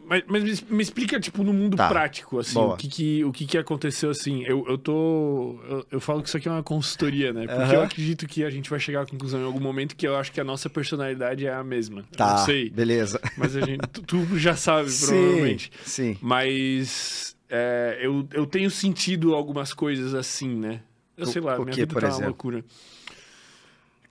Mas, 0.04 0.22
mas 0.26 0.42
me, 0.42 0.76
me 0.76 0.82
explica, 0.82 1.18
tipo, 1.20 1.42
no 1.42 1.52
mundo 1.52 1.76
Tá. 1.76 1.88
prático, 1.88 2.38
assim, 2.38 2.54
Boa. 2.54 2.74
o 2.74 2.76
que 2.76 2.88
que, 2.88 3.24
o 3.24 3.32
que 3.32 3.46
que 3.46 3.56
aconteceu, 3.56 4.10
assim. 4.10 4.42
Eu, 4.44 4.64
eu 4.68 4.76
tô... 4.76 5.58
Eu, 5.68 5.86
eu 5.92 6.00
falo 6.00 6.20
que 6.22 6.28
isso 6.28 6.36
aqui 6.36 6.48
é 6.48 6.50
uma 6.50 6.62
consultoria, 6.62 7.32
né? 7.32 7.46
Porque 7.46 7.62
Aham. 7.62 7.74
eu 7.74 7.82
acredito 7.82 8.26
que 8.26 8.44
a 8.44 8.50
gente 8.50 8.68
vai 8.68 8.78
chegar 8.80 9.02
à 9.02 9.06
conclusão 9.06 9.40
em 9.40 9.44
algum 9.44 9.60
momento 9.60 9.94
que 9.96 10.06
eu 10.06 10.16
acho 10.16 10.30
que 10.32 10.40
a 10.40 10.44
nossa 10.44 10.68
personalidade 10.68 11.46
é 11.46 11.52
a 11.54 11.64
mesma. 11.64 12.00
Eu 12.10 12.16
Tá. 12.16 12.30
não 12.32 12.38
sei, 12.44 12.68
Beleza. 12.70 13.20
mas 13.36 13.56
a 13.56 13.60
gente... 13.60 13.80
Tu, 13.88 14.02
tu 14.02 14.38
já 14.38 14.54
sabe, 14.56 14.90
provavelmente. 14.92 15.70
Sim. 15.84 16.18
Mas 16.20 17.36
é, 17.48 17.98
eu, 18.02 18.26
eu 18.32 18.44
tenho 18.46 18.70
sentido 18.70 19.34
algumas 19.34 19.72
coisas 19.72 20.14
assim, 20.14 20.48
né? 20.48 20.80
Eu 21.16 21.26
sei 21.26 21.40
lá, 21.40 21.56
o 21.58 21.62
minha 21.64 21.72
que, 21.74 21.80
vida 21.82 21.92
por 21.92 22.00
tá 22.00 22.08
uma 22.08 22.12
exemplo? 22.14 22.28
loucura. 22.28 22.64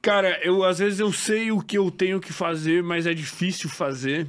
Cara, 0.01 0.39
eu 0.43 0.63
às 0.63 0.79
vezes 0.79 0.99
eu 0.99 1.11
sei 1.13 1.51
o 1.51 1.61
que 1.61 1.77
eu 1.77 1.91
tenho 1.91 2.19
que 2.19 2.33
fazer, 2.33 2.81
mas 2.81 3.05
é 3.05 3.13
difícil 3.13 3.69
fazer. 3.69 4.27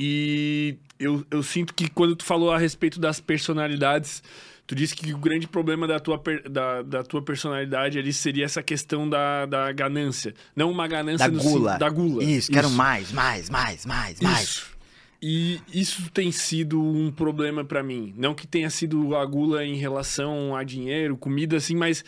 E 0.00 0.76
eu, 0.96 1.26
eu 1.28 1.42
sinto 1.42 1.74
que 1.74 1.90
quando 1.90 2.14
tu 2.14 2.24
falou 2.24 2.52
a 2.52 2.58
respeito 2.58 3.00
das 3.00 3.18
personalidades, 3.18 4.22
tu 4.64 4.76
disse 4.76 4.94
que 4.94 5.12
o 5.12 5.18
grande 5.18 5.48
problema 5.48 5.88
da 5.88 5.98
tua, 5.98 6.22
da, 6.48 6.82
da 6.82 7.02
tua 7.02 7.20
personalidade 7.20 7.98
ali 7.98 8.12
seria 8.12 8.44
essa 8.44 8.62
questão 8.62 9.08
da, 9.10 9.44
da 9.44 9.72
ganância. 9.72 10.34
Não 10.54 10.70
uma 10.70 10.86
ganância 10.86 11.28
Da 11.28 11.36
no 11.36 11.42
gula. 11.42 11.78
da 11.78 11.90
gula. 11.90 12.22
Isso, 12.22 12.52
quero 12.52 12.70
mais, 12.70 13.10
mais, 13.10 13.50
mais, 13.50 13.84
mais, 13.84 14.20
mais. 14.20 14.42
Isso. 14.44 14.78
E 15.20 15.60
isso 15.74 16.08
tem 16.12 16.30
sido 16.30 16.80
um 16.80 17.10
problema 17.10 17.64
pra 17.64 17.82
mim. 17.82 18.14
Não 18.16 18.34
que 18.36 18.46
tenha 18.46 18.70
sido 18.70 19.16
a 19.16 19.26
gula 19.26 19.64
em 19.64 19.74
relação 19.74 20.54
a 20.54 20.62
dinheiro, 20.62 21.16
comida, 21.16 21.56
assim, 21.56 21.74
mas 21.74 22.04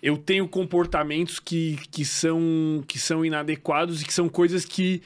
eu 0.00 0.16
tenho 0.16 0.46
comportamentos 0.46 1.40
que, 1.40 1.76
que, 1.90 2.04
são, 2.04 2.84
que 2.86 3.00
são 3.00 3.24
inadequados 3.24 4.00
e 4.00 4.04
que 4.04 4.14
são 4.14 4.28
coisas 4.28 4.64
que 4.64 5.02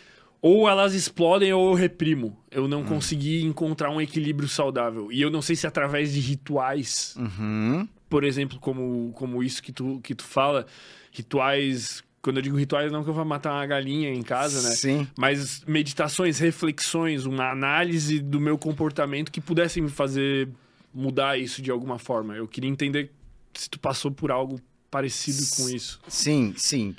ou 0.47 0.69
elas 0.69 0.95
explodem 0.95 1.53
ou 1.53 1.71
eu 1.71 1.75
reprimo. 1.75 2.39
Eu 2.53 2.69
não 2.69 2.85
consegui 2.85 3.43
encontrar 3.43 3.91
um 3.91 4.01
equilíbrio 4.01 4.49
saudável. 4.49 5.11
E 5.11 5.21
eu 5.21 5.29
não 5.29 5.43
sei 5.43 5.57
se 5.57 5.67
através 5.67 6.13
de 6.13 6.21
rituais 6.21 7.17
Uhum. 7.19 7.89
por 8.09 8.23
exemplo, 8.23 8.57
como, 8.61 9.11
como 9.15 9.43
isso 9.43 9.61
que 9.61 9.73
tu, 9.73 10.01
que 10.05 10.15
tu 10.15 10.23
fala, 10.23 10.65
rituais. 11.11 12.05
Quando 12.23 12.37
eu 12.37 12.43
digo 12.43 12.57
rituais, 12.57 12.93
não 12.93 13.03
que 13.03 13.11
eu 13.11 13.15
vá 13.15 13.25
matar 13.25 13.53
uma 13.55 13.67
galinha 13.67 14.13
em 14.13 14.23
casa, 14.23 14.63
né? 14.69 14.75
Sim. 14.75 15.09
Mas 15.19 15.65
meditações, 15.67 16.39
reflexões, 16.39 17.25
uma 17.27 17.51
análise 17.51 18.21
do 18.21 18.41
meu 18.41 18.57
comportamento 18.57 19.33
que 19.33 19.41
pudessem 19.41 19.83
me 19.83 19.91
fazer 19.91 20.49
mudar 20.95 21.37
isso 21.39 21.61
de 21.61 21.73
alguma 21.73 21.99
forma. 21.99 22.37
Eu 22.37 22.47
queria 22.47 22.71
entender 22.71 23.11
se 23.53 23.69
tu 23.69 23.81
passou 23.81 24.13
por 24.13 24.31
algo 24.31 24.61
parecido 24.91 25.43
com 25.57 25.69
isso. 25.69 26.01
Sim, 26.07 26.55
sim. 26.57 26.95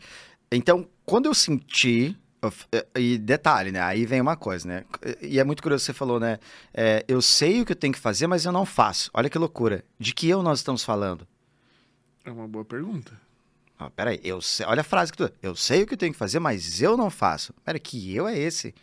Então, 0.51 0.85
quando 1.05 1.27
eu 1.27 1.33
senti. 1.33 2.13
Eh, 2.71 2.85
E 2.95 3.17
detalhe, 3.17 3.71
né? 3.71 3.81
Aí 3.81 4.05
vem 4.05 4.21
uma 4.21 4.35
coisa, 4.35 4.67
né? 4.67 4.85
E 5.21 5.39
é 5.39 5.43
muito 5.43 5.61
curioso 5.61 5.85
você 5.85 5.93
falou, 5.93 6.19
né? 6.19 6.39
É, 6.73 7.03
eu 7.07 7.21
sei 7.21 7.61
o 7.61 7.65
que 7.65 7.71
eu 7.71 7.75
tenho 7.75 7.93
que 7.93 7.99
fazer, 7.99 8.27
mas 8.27 8.45
eu 8.45 8.51
não 8.51 8.65
faço. 8.65 9.09
Olha 9.13 9.29
que 9.29 9.37
loucura. 9.37 9.83
De 9.99 10.13
que 10.13 10.29
eu 10.29 10.41
nós 10.43 10.59
estamos 10.59 10.83
falando? 10.83 11.27
É 12.23 12.31
uma 12.31 12.47
boa 12.47 12.65
pergunta. 12.65 13.19
Ah, 13.79 13.89
peraí, 13.91 14.19
eu 14.23 14.41
sei, 14.41 14.65
olha 14.65 14.81
a 14.81 14.83
frase 14.83 15.11
que 15.11 15.17
tu. 15.17 15.31
Eu 15.41 15.55
sei 15.55 15.83
o 15.83 15.87
que 15.87 15.93
eu 15.93 15.97
tenho 15.97 16.11
que 16.11 16.17
fazer, 16.17 16.39
mas 16.39 16.81
eu 16.81 16.97
não 16.97 17.09
faço. 17.09 17.53
Peraí, 17.63 17.79
que 17.79 18.15
eu 18.15 18.27
é 18.27 18.37
esse? 18.37 18.73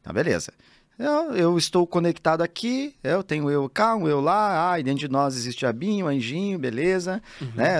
Então, 0.00 0.12
beleza. 0.12 0.52
Eu, 0.98 1.34
eu 1.34 1.58
estou 1.58 1.86
conectado 1.86 2.42
aqui, 2.42 2.94
eu 3.02 3.22
tenho 3.22 3.50
eu 3.50 3.68
cá, 3.70 3.96
um 3.96 4.06
eu 4.06 4.20
lá, 4.20 4.72
ah, 4.72 4.80
e 4.80 4.82
dentro 4.82 5.00
de 5.00 5.08
nós 5.08 5.34
existe 5.34 5.64
abinho, 5.64 6.06
anjinho, 6.06 6.58
beleza, 6.58 7.22
né? 7.54 7.78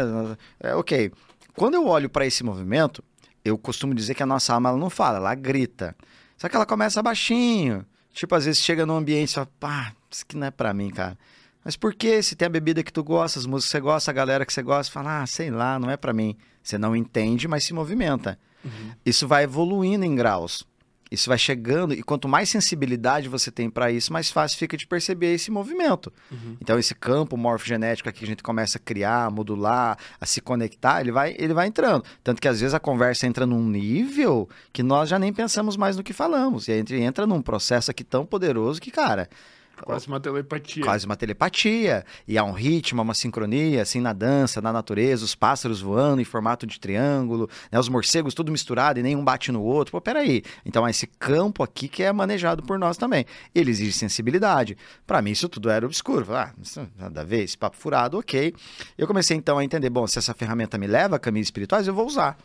É, 0.59 0.75
ok. 0.75 1.13
Quando 1.55 1.75
eu 1.75 1.87
olho 1.87 2.09
para 2.09 2.25
esse 2.25 2.43
movimento, 2.43 3.05
eu 3.45 3.57
costumo 3.59 3.95
dizer 3.95 4.15
que 4.15 4.23
a 4.23 4.27
nossa 4.27 4.55
alma 4.55 4.71
ela 4.71 4.79
não 4.79 4.91
fala, 4.91 5.19
ela 5.19 5.35
grita. 5.35 5.97
Só 6.37 6.49
que 6.49 6.57
ela 6.57 6.67
começa 6.67 7.03
baixinho. 7.03 7.85
Tipo, 8.13 8.35
às 8.35 8.45
vezes 8.45 8.63
chega 8.63 8.85
num 8.85 8.97
ambiente 8.97 9.31
e 9.31 9.35
fala, 9.35 9.49
pá, 9.59 9.93
isso 10.11 10.25
aqui 10.27 10.37
não 10.37 10.47
é 10.47 10.51
pra 10.51 10.75
mim, 10.75 10.91
cara. 10.91 11.17
Mas 11.65 11.77
por 11.77 11.95
que? 11.95 12.23
Se 12.23 12.35
tem 12.35 12.47
a 12.47 12.51
bebida 12.51 12.83
que 12.83 12.93
tu 12.93 13.05
gosta, 13.05 13.39
as 13.39 13.47
músicas 13.47 13.67
que 13.67 13.73
você 13.73 13.81
gosta, 13.81 14.11
a 14.11 14.15
galera 14.15 14.47
que 14.47 14.53
você 14.53 14.63
gosta, 14.63 14.93
fala, 14.93 15.23
ah, 15.23 15.27
sei 15.27 15.51
lá, 15.51 15.79
não 15.79 15.91
é 15.91 15.97
pra 15.97 16.13
mim. 16.13 16.37
Você 16.63 16.79
não 16.79 16.97
entende, 16.97 17.47
mas 17.47 17.65
se 17.65 17.73
movimenta. 17.73 18.39
Isso 19.05 19.29
vai 19.29 19.45
evoluindo 19.45 20.05
em 20.05 20.15
graus. 20.15 20.67
Isso 21.11 21.29
vai 21.29 21.39
chegando, 21.39 21.93
e 21.93 22.03
quanto 22.03 22.29
mais 22.29 22.49
sensibilidade 22.49 23.29
você 23.29 23.51
tem 23.51 23.69
para 23.69 23.91
isso, 23.91 24.13
mais 24.13 24.31
fácil 24.31 24.57
fica 24.59 24.77
de 24.77 24.87
perceber 24.87 25.35
esse 25.35 25.51
movimento. 25.51 26.13
Então, 26.61 26.79
esse 26.79 26.95
campo 26.95 27.37
morfogenético 27.37 28.09
aqui 28.09 28.21
que 28.21 28.25
a 28.25 28.29
gente 28.29 28.43
começa 28.43 28.79
a 28.79 28.81
criar, 28.81 29.25
a 29.25 29.31
modular, 29.31 29.99
a 30.21 30.27
se 30.27 30.41
conectar, 30.41 31.01
ele 31.01 31.11
vai, 31.11 31.35
ele 31.39 31.53
vai 31.53 31.67
entrando. 31.67 32.05
Tanto 32.23 32.41
que 32.41 32.47
às 32.47 32.61
vezes 32.61 32.75
a 32.75 32.81
conversa 32.81 33.27
entra 33.27 33.45
num 33.47 33.67
nível 33.67 34.49
que 34.73 34.83
nós 34.83 35.09
já 35.09 35.19
nem 35.19 35.33
pensamos 35.33 35.77
mais 35.77 35.97
no 35.97 36.03
que 36.03 36.13
falamos. 36.13 36.69
E 36.69 36.73
aí 36.73 36.85
entra 37.03 37.27
num 37.27 37.43
processo 37.43 37.91
aqui 37.91 38.05
tão 38.05 38.25
poderoso 38.25 38.81
que, 38.81 38.91
cara, 38.91 39.29
Quase 39.85 40.07
uma 40.07 40.21
telepatia. 40.21 40.85
Quase 40.85 41.07
uma 41.07 41.17
telepatia. 41.17 42.05
E 42.27 42.39
há 42.39 42.45
um 42.45 42.53
ritmo, 42.53 43.03
uma 43.03 43.15
sincronia, 43.15 43.83
assim, 43.83 44.01
na 44.01 44.13
dança, 44.13 44.61
na 44.61 44.73
natureza, 44.73 45.25
os 45.25 45.35
pássaros 45.35 45.81
voando 45.81 46.21
em 46.21 46.25
formato 46.25 46.67
de 46.67 46.79
triângulo, 46.79 47.49
né, 47.71 47.79
os 47.79 47.89
morcegos 47.89 48.35
tudo 48.35 48.53
misturado 48.53 48.99
e 48.99 49.03
nenhum 49.03 49.25
bate 49.25 49.51
no 49.51 49.63
outro. 49.63 49.93
Pô, 49.93 50.01
peraí. 50.01 50.43
Então, 50.65 50.85
há 50.85 50.91
esse 50.91 51.07
campo 51.07 51.63
aqui 51.63 51.89
que 51.89 52.03
é 52.03 52.13
manejado 52.13 52.63
por 52.63 52.79
nós 52.79 52.97
também. 52.97 53.25
Ele 53.55 53.71
exige 53.71 53.93
sensibilidade. 53.93 54.77
Para 55.07 55.23
mim, 55.23 55.31
isso 55.31 55.49
tudo 55.49 55.71
era 55.71 55.85
obscuro. 55.85 56.27
Ah, 56.35 56.53
nada 56.99 57.23
a 57.23 57.25
ver, 57.25 57.43
esse 57.43 57.57
papo 57.57 57.77
furado, 57.77 58.19
ok. 58.19 58.55
Eu 58.97 59.07
comecei 59.07 59.37
então 59.37 59.59
a 59.59 59.65
entender, 59.65 59.91
bom, 59.91 60.07
se 60.07 60.19
essa 60.19 60.35
ferramenta 60.35 60.79
me 60.79 60.87
leva 60.87 61.17
a 61.17 61.19
caminhos 61.19 61.47
espirituais, 61.47 61.87
eu 61.87 61.95
vou 61.95 62.07
usar. 62.07 62.37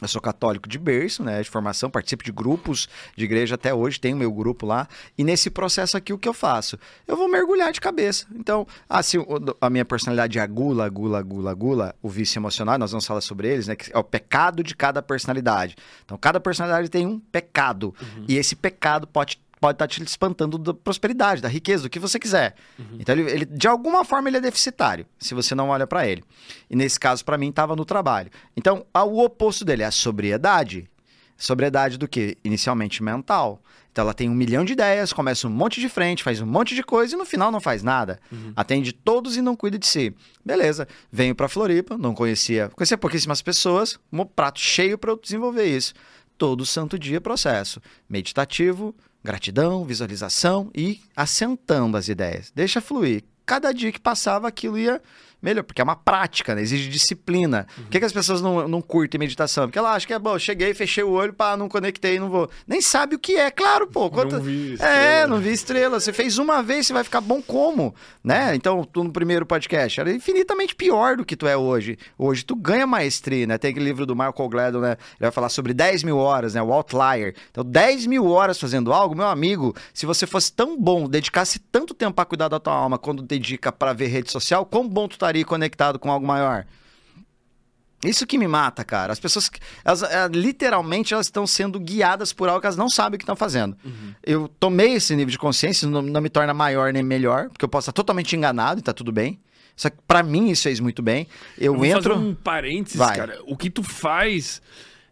Eu 0.00 0.08
sou 0.08 0.20
católico 0.20 0.68
de 0.68 0.78
berço, 0.78 1.22
né, 1.22 1.42
de 1.42 1.50
formação, 1.50 1.90
participo 1.90 2.24
de 2.24 2.32
grupos 2.32 2.88
de 3.16 3.24
igreja 3.24 3.54
até 3.54 3.74
hoje, 3.74 4.00
tenho 4.00 4.16
meu 4.16 4.32
grupo 4.32 4.66
lá. 4.66 4.88
E 5.16 5.24
nesse 5.24 5.50
processo 5.50 5.96
aqui, 5.96 6.12
o 6.12 6.18
que 6.18 6.28
eu 6.28 6.34
faço? 6.34 6.78
Eu 7.06 7.16
vou 7.16 7.28
mergulhar 7.28 7.72
de 7.72 7.80
cabeça. 7.80 8.26
Então, 8.34 8.66
se 9.02 9.18
a 9.60 9.70
minha 9.70 9.84
personalidade 9.84 10.38
é 10.38 10.42
a 10.42 10.46
gula, 10.46 10.88
gula, 10.88 11.22
gula, 11.22 11.54
gula, 11.54 11.94
o 12.02 12.08
vício 12.08 12.38
emocional, 12.38 12.78
nós 12.78 12.90
vamos 12.90 13.06
falar 13.06 13.20
sobre 13.20 13.48
eles, 13.48 13.66
né? 13.66 13.76
Que 13.76 13.92
é 13.92 13.98
o 13.98 14.04
pecado 14.04 14.62
de 14.62 14.74
cada 14.74 15.02
personalidade. 15.02 15.76
Então, 16.04 16.16
cada 16.16 16.40
personalidade 16.40 16.88
tem 16.88 17.06
um 17.06 17.18
pecado. 17.18 17.94
Uhum. 18.00 18.24
E 18.28 18.36
esse 18.36 18.56
pecado 18.56 19.06
pode 19.06 19.40
pode 19.60 19.74
estar 19.76 19.86
tá 19.86 19.88
te 19.88 20.02
espantando 20.02 20.56
da 20.56 20.72
prosperidade, 20.72 21.42
da 21.42 21.48
riqueza, 21.48 21.84
do 21.84 21.90
que 21.90 21.98
você 21.98 22.18
quiser. 22.18 22.54
Uhum. 22.78 22.96
Então, 22.98 23.14
ele, 23.14 23.30
ele, 23.30 23.44
de 23.44 23.68
alguma 23.68 24.04
forma, 24.04 24.28
ele 24.28 24.38
é 24.38 24.40
deficitário, 24.40 25.06
se 25.18 25.34
você 25.34 25.54
não 25.54 25.68
olha 25.68 25.86
para 25.86 26.06
ele. 26.06 26.24
E 26.68 26.74
nesse 26.74 26.98
caso, 26.98 27.24
para 27.24 27.36
mim, 27.36 27.50
estava 27.50 27.76
no 27.76 27.84
trabalho. 27.84 28.30
Então, 28.56 28.86
o 28.94 29.22
oposto 29.22 29.64
dele 29.64 29.82
é 29.82 29.86
a 29.86 29.90
sobriedade. 29.90 30.88
Sobriedade 31.36 31.98
do 31.98 32.08
que? 32.08 32.36
Inicialmente 32.44 33.02
mental. 33.02 33.62
Então 33.92 34.02
ela 34.02 34.14
tem 34.14 34.28
um 34.28 34.34
milhão 34.34 34.64
de 34.64 34.72
ideias, 34.72 35.12
começa 35.12 35.48
um 35.48 35.50
monte 35.50 35.80
de 35.80 35.88
frente, 35.88 36.22
faz 36.22 36.40
um 36.40 36.46
monte 36.46 36.74
de 36.74 36.82
coisa 36.82 37.14
e 37.14 37.18
no 37.18 37.24
final 37.24 37.50
não 37.50 37.60
faz 37.60 37.82
nada. 37.82 38.20
Uhum. 38.30 38.52
Atende 38.54 38.92
todos 38.92 39.36
e 39.36 39.42
não 39.42 39.56
cuida 39.56 39.78
de 39.78 39.86
si. 39.86 40.14
Beleza, 40.44 40.86
venho 41.10 41.34
para 41.34 41.48
Floripa, 41.48 41.98
não 41.98 42.14
conhecia, 42.14 42.68
conhecia 42.68 42.96
pouquíssimas 42.96 43.42
pessoas, 43.42 43.98
um 44.12 44.24
prato 44.24 44.60
cheio 44.60 44.96
para 44.96 45.10
eu 45.10 45.18
desenvolver 45.18 45.64
isso. 45.64 45.92
Todo 46.38 46.64
santo 46.64 46.98
dia 46.98 47.20
processo 47.20 47.80
meditativo, 48.08 48.94
Gratidão, 49.22 49.84
visualização 49.84 50.70
e 50.74 51.00
assentando 51.14 51.96
as 51.96 52.08
ideias. 52.08 52.50
Deixa 52.54 52.80
fluir. 52.80 53.24
Cada 53.44 53.72
dia 53.72 53.92
que 53.92 54.00
passava, 54.00 54.48
aquilo 54.48 54.78
ia 54.78 55.02
melhor, 55.42 55.62
porque 55.62 55.80
é 55.80 55.84
uma 55.84 55.96
prática, 55.96 56.54
né? 56.54 56.62
exige 56.62 56.88
disciplina. 56.88 57.66
Uhum. 57.76 57.84
Por 57.84 57.90
que, 57.90 57.98
que, 57.98 58.04
as 58.04 58.12
pessoas 58.12 58.40
não, 58.40 58.68
não 58.68 58.80
curtem 58.80 59.18
meditação? 59.18 59.66
Porque 59.66 59.78
ela 59.78 59.92
acha 59.92 60.06
que 60.06 60.12
é 60.12 60.18
bom, 60.18 60.38
cheguei, 60.38 60.74
fechei 60.74 61.02
o 61.02 61.10
olho, 61.10 61.32
pá, 61.32 61.56
não 61.56 61.68
conectei, 61.68 62.18
não 62.18 62.28
vou. 62.28 62.50
Nem 62.66 62.80
sabe 62.80 63.16
o 63.16 63.18
que 63.18 63.36
é, 63.36 63.50
claro, 63.50 63.86
pô. 63.86 64.10
Quanto... 64.10 64.36
Não 64.36 64.42
vi 64.42 64.74
estrela. 64.74 64.94
É, 64.94 65.26
não 65.26 65.38
vi 65.38 65.52
estrela. 65.52 66.00
Você 66.00 66.12
fez 66.12 66.38
uma 66.38 66.62
vez, 66.62 66.86
você 66.86 66.92
vai 66.92 67.04
ficar 67.04 67.20
bom 67.20 67.40
como? 67.42 67.94
Né? 68.22 68.54
Então, 68.54 68.84
tu 68.84 69.04
no 69.04 69.12
primeiro 69.12 69.46
podcast 69.46 70.00
era 70.00 70.12
infinitamente 70.12 70.74
pior 70.74 71.16
do 71.16 71.24
que 71.24 71.36
tu 71.36 71.46
é 71.46 71.56
hoje. 71.56 71.98
Hoje 72.18 72.44
tu 72.44 72.54
ganha 72.54 72.86
maestria, 72.86 73.46
né? 73.46 73.58
Tem 73.58 73.70
aquele 73.70 73.84
livro 73.84 74.06
do 74.06 74.14
Michael 74.14 74.48
Gladwell, 74.48 74.82
né? 74.82 74.92
Ele 74.92 75.20
vai 75.20 75.30
falar 75.30 75.48
sobre 75.48 75.72
10 75.72 76.02
mil 76.04 76.18
horas, 76.18 76.54
né? 76.54 76.62
O 76.62 76.72
Outlier. 76.72 77.34
Então, 77.50 77.64
10 77.64 78.06
mil 78.06 78.26
horas 78.26 78.58
fazendo 78.58 78.92
algo, 78.92 79.14
meu 79.14 79.26
amigo, 79.26 79.74
se 79.92 80.06
você 80.06 80.26
fosse 80.26 80.52
tão 80.52 80.78
bom, 80.78 81.08
dedicasse 81.08 81.58
tanto 81.58 81.94
tempo 81.94 82.14
para 82.14 82.24
cuidar 82.24 82.48
da 82.48 82.60
tua 82.60 82.74
alma 82.74 82.98
quando 82.98 83.22
dedica 83.22 83.72
para 83.72 83.92
ver 83.92 84.08
rede 84.08 84.30
social, 84.30 84.66
quão 84.66 84.88
bom 84.88 85.08
tu 85.08 85.18
estaria 85.30 85.44
conectado 85.44 85.98
com 85.98 86.10
algo 86.10 86.26
maior. 86.26 86.66
Isso 88.04 88.26
que 88.26 88.38
me 88.38 88.48
mata, 88.48 88.82
cara. 88.82 89.12
As 89.12 89.20
pessoas, 89.20 89.50
elas, 89.84 90.02
é, 90.02 90.26
literalmente, 90.28 91.12
elas 91.12 91.26
estão 91.26 91.46
sendo 91.46 91.78
guiadas 91.78 92.32
por 92.32 92.48
algo 92.48 92.60
que 92.60 92.66
elas 92.66 92.76
não 92.76 92.88
sabem 92.88 93.16
o 93.16 93.18
que 93.18 93.24
estão 93.24 93.36
fazendo. 93.36 93.76
Uhum. 93.84 94.14
Eu 94.24 94.48
tomei 94.58 94.94
esse 94.94 95.14
nível 95.14 95.30
de 95.30 95.38
consciência, 95.38 95.86
não, 95.86 96.00
não, 96.00 96.20
me 96.20 96.30
torna 96.30 96.54
maior 96.54 96.92
nem 96.92 97.02
melhor, 97.02 97.50
porque 97.50 97.64
eu 97.64 97.68
posso 97.68 97.90
estar 97.90 97.92
totalmente 97.92 98.34
enganado 98.34 98.80
e 98.80 98.82
tá 98.82 98.94
tudo 98.94 99.12
bem. 99.12 99.38
Só 99.76 99.90
que 99.90 99.98
pra 100.06 100.22
mim 100.22 100.50
isso 100.50 100.62
fez 100.62 100.80
muito 100.80 101.02
bem. 101.02 101.26
Eu, 101.58 101.74
eu 101.74 101.84
entro. 101.84 102.14
Fazer 102.14 102.24
um 102.24 102.34
parênteses, 102.34 102.96
Vai. 102.96 103.16
cara. 103.16 103.38
O 103.46 103.56
que 103.56 103.68
tu 103.68 103.82
faz 103.82 104.62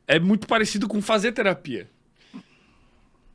é 0.06 0.18
muito 0.18 0.46
parecido 0.46 0.88
com 0.88 1.02
fazer 1.02 1.32
terapia. 1.32 1.88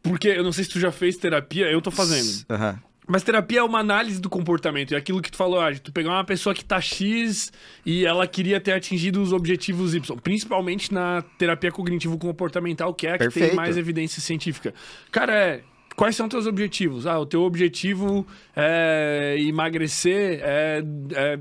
Porque 0.02 0.28
eu 0.28 0.44
não 0.44 0.52
sei 0.52 0.64
se 0.64 0.72
tu 0.72 0.80
já 0.80 0.92
fez 0.92 1.16
terapia, 1.16 1.72
eu 1.72 1.82
tô 1.82 1.92
fazendo. 1.92 2.46
Uhum. 2.50 2.80
Mas 3.08 3.24
terapia 3.24 3.60
é 3.60 3.64
uma 3.64 3.80
análise 3.80 4.20
do 4.20 4.30
comportamento. 4.30 4.91
E 4.91 4.95
aquilo 4.95 5.22
que 5.22 5.30
tu 5.30 5.38
falou, 5.38 5.60
ah, 5.60 5.74
tu 5.76 5.91
pegar 5.91 6.12
uma 6.12 6.24
pessoa 6.24 6.56
que 6.56 6.64
tá 6.64 6.80
X 6.80 7.51
e 7.86 8.06
ela 8.06 8.26
queria 8.26 8.60
ter 8.62 8.72
atingido 8.72 9.22
os 9.22 9.34
objetivos 9.34 9.93
Y. 9.93 10.18
Principalmente 10.20 10.93
na 10.93 11.22
terapia 11.38 11.72
cognitivo-comportamental, 11.72 12.93
que 12.93 13.08
é 13.08 13.12
a 13.12 13.14
que 13.14 13.26
Perfeito. 13.26 13.47
tem 13.49 13.56
mais 13.56 13.78
evidência 13.78 14.22
científica. 14.22 14.74
Cara, 15.12 15.34
é, 15.36 15.64
quais 15.95 16.16
são 16.16 16.30
teus 16.30 16.47
objetivos? 16.47 17.06
Ah, 17.06 17.20
o 17.20 17.26
teu 17.26 17.41
objetivo 17.41 18.26
é 18.56 19.36
emagrecer, 19.39 20.39
é, 20.41 20.84
é 21.14 21.39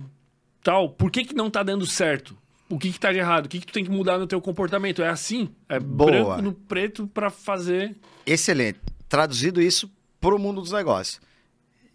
tal. 0.63 0.91
Por 0.91 1.11
que, 1.11 1.25
que 1.25 1.35
não 1.35 1.49
tá 1.49 1.63
dando 1.63 1.87
certo? 1.87 2.37
O 2.69 2.79
que, 2.79 2.91
que 2.91 2.99
tá 2.99 3.13
de 3.13 3.19
errado? 3.19 3.47
O 3.47 3.49
que, 3.49 3.61
que 3.61 3.67
tu 3.67 3.73
tem 3.73 3.85
que 3.85 3.91
mudar 3.91 4.19
no 4.19 4.27
teu 4.27 4.41
comportamento? 4.41 5.03
É 5.03 5.09
assim? 5.09 5.51
É 5.69 5.79
Boa. 5.79 6.11
branco 6.11 6.43
no 6.43 6.53
preto 6.55 7.07
para 7.07 7.31
fazer. 7.31 7.95
Excelente. 8.27 8.81
Traduzido 9.09 9.61
isso 9.61 9.93
pro 10.19 10.39
mundo 10.39 10.61
dos 10.61 10.73
negócios 10.73 11.21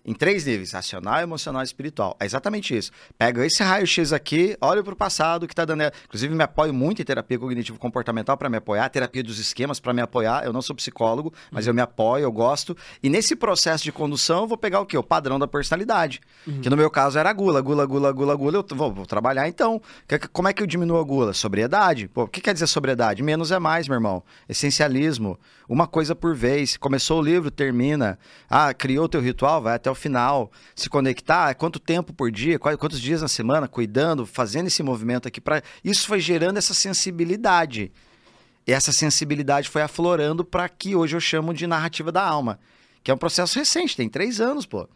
em 0.07 0.13
três 0.13 0.45
níveis: 0.45 0.71
racional, 0.71 1.19
emocional 1.21 1.61
e 1.61 1.65
espiritual. 1.65 2.15
É 2.19 2.25
exatamente 2.25 2.75
isso. 2.75 2.91
Pega 3.17 3.45
esse 3.45 3.61
raio-x 3.61 4.13
aqui, 4.13 4.57
olha 4.61 4.81
para 4.81 4.93
o 4.93 4.95
passado 4.95 5.45
que 5.45 5.53
está 5.53 5.65
dando. 5.65 5.83
Inclusive, 6.05 6.33
me 6.33 6.43
apoio 6.43 6.73
muito 6.73 7.01
em 7.01 7.05
terapia 7.05 7.37
cognitivo-comportamental 7.37 8.37
para 8.37 8.49
me 8.49 8.57
apoiar, 8.57 8.87
terapia 8.89 9.21
dos 9.21 9.37
esquemas 9.37 9.79
para 9.81 9.93
me 9.93 10.01
apoiar. 10.01 10.45
Eu 10.45 10.53
não 10.53 10.61
sou 10.61 10.73
psicólogo, 10.75 11.33
mas 11.51 11.65
uhum. 11.65 11.71
eu 11.71 11.75
me 11.75 11.81
apoio, 11.81 12.23
eu 12.23 12.31
gosto. 12.31 12.75
E 13.03 13.09
nesse 13.09 13.35
processo 13.35 13.83
de 13.83 13.91
condução, 13.91 14.43
eu 14.43 14.47
vou 14.47 14.57
pegar 14.57 14.79
o 14.79 14.85
quê? 14.85 14.97
O 14.97 15.03
padrão 15.03 15.37
da 15.37 15.47
personalidade. 15.47 16.21
Uhum. 16.47 16.61
Que 16.61 16.69
no 16.69 16.77
meu 16.77 16.89
caso 16.89 17.19
era 17.19 17.31
gula, 17.33 17.59
gula, 17.59 17.85
gula, 17.85 18.11
gula, 18.13 18.35
gula. 18.35 18.57
Eu 18.57 18.65
vou, 18.75 18.93
vou 18.93 19.05
trabalhar 19.05 19.47
então. 19.47 19.81
Como 20.31 20.47
é 20.47 20.53
que 20.53 20.63
eu 20.63 20.67
diminuo 20.67 20.97
a 20.99 21.03
gula? 21.03 21.33
Sobriedade. 21.33 22.07
Pô, 22.07 22.23
o 22.23 22.27
que 22.27 22.39
quer 22.39 22.53
dizer 22.53 22.67
sobriedade? 22.67 23.21
Menos 23.21 23.51
é 23.51 23.59
mais, 23.59 23.87
meu 23.87 23.95
irmão. 23.95 24.23
Essencialismo. 24.47 25.37
Uma 25.67 25.85
coisa 25.85 26.15
por 26.15 26.33
vez. 26.33 26.77
Começou 26.77 27.19
o 27.19 27.21
livro, 27.21 27.51
termina. 27.51 28.17
Ah, 28.49 28.73
criou 28.73 29.05
o 29.05 29.09
teu 29.09 29.19
ritual, 29.19 29.61
vai 29.61 29.75
até 29.75 29.91
o 29.91 29.95
final, 29.97 30.51
se 30.75 30.89
conectar, 30.89 31.53
quanto 31.55 31.79
tempo 31.79 32.13
por 32.13 32.31
dia, 32.31 32.57
quantos 32.59 32.99
dias 33.01 33.21
na 33.21 33.27
semana, 33.27 33.67
cuidando, 33.67 34.25
fazendo 34.25 34.67
esse 34.67 34.81
movimento 34.81 35.27
aqui. 35.27 35.41
Pra... 35.41 35.61
Isso 35.83 36.07
foi 36.07 36.19
gerando 36.19 36.57
essa 36.57 36.73
sensibilidade. 36.73 37.91
E 38.65 38.71
essa 38.71 38.91
sensibilidade 38.91 39.69
foi 39.69 39.81
aflorando 39.81 40.43
para 40.43 40.67
que 40.67 40.95
hoje 40.95 41.15
eu 41.15 41.21
chamo 41.21 41.53
de 41.53 41.65
narrativa 41.65 42.11
da 42.11 42.21
alma, 42.21 42.59
que 43.03 43.09
é 43.09 43.13
um 43.13 43.17
processo 43.17 43.57
recente, 43.57 43.95
tem 43.95 44.09
três 44.09 44.41
anos, 44.41 44.65
pô. 44.65 44.87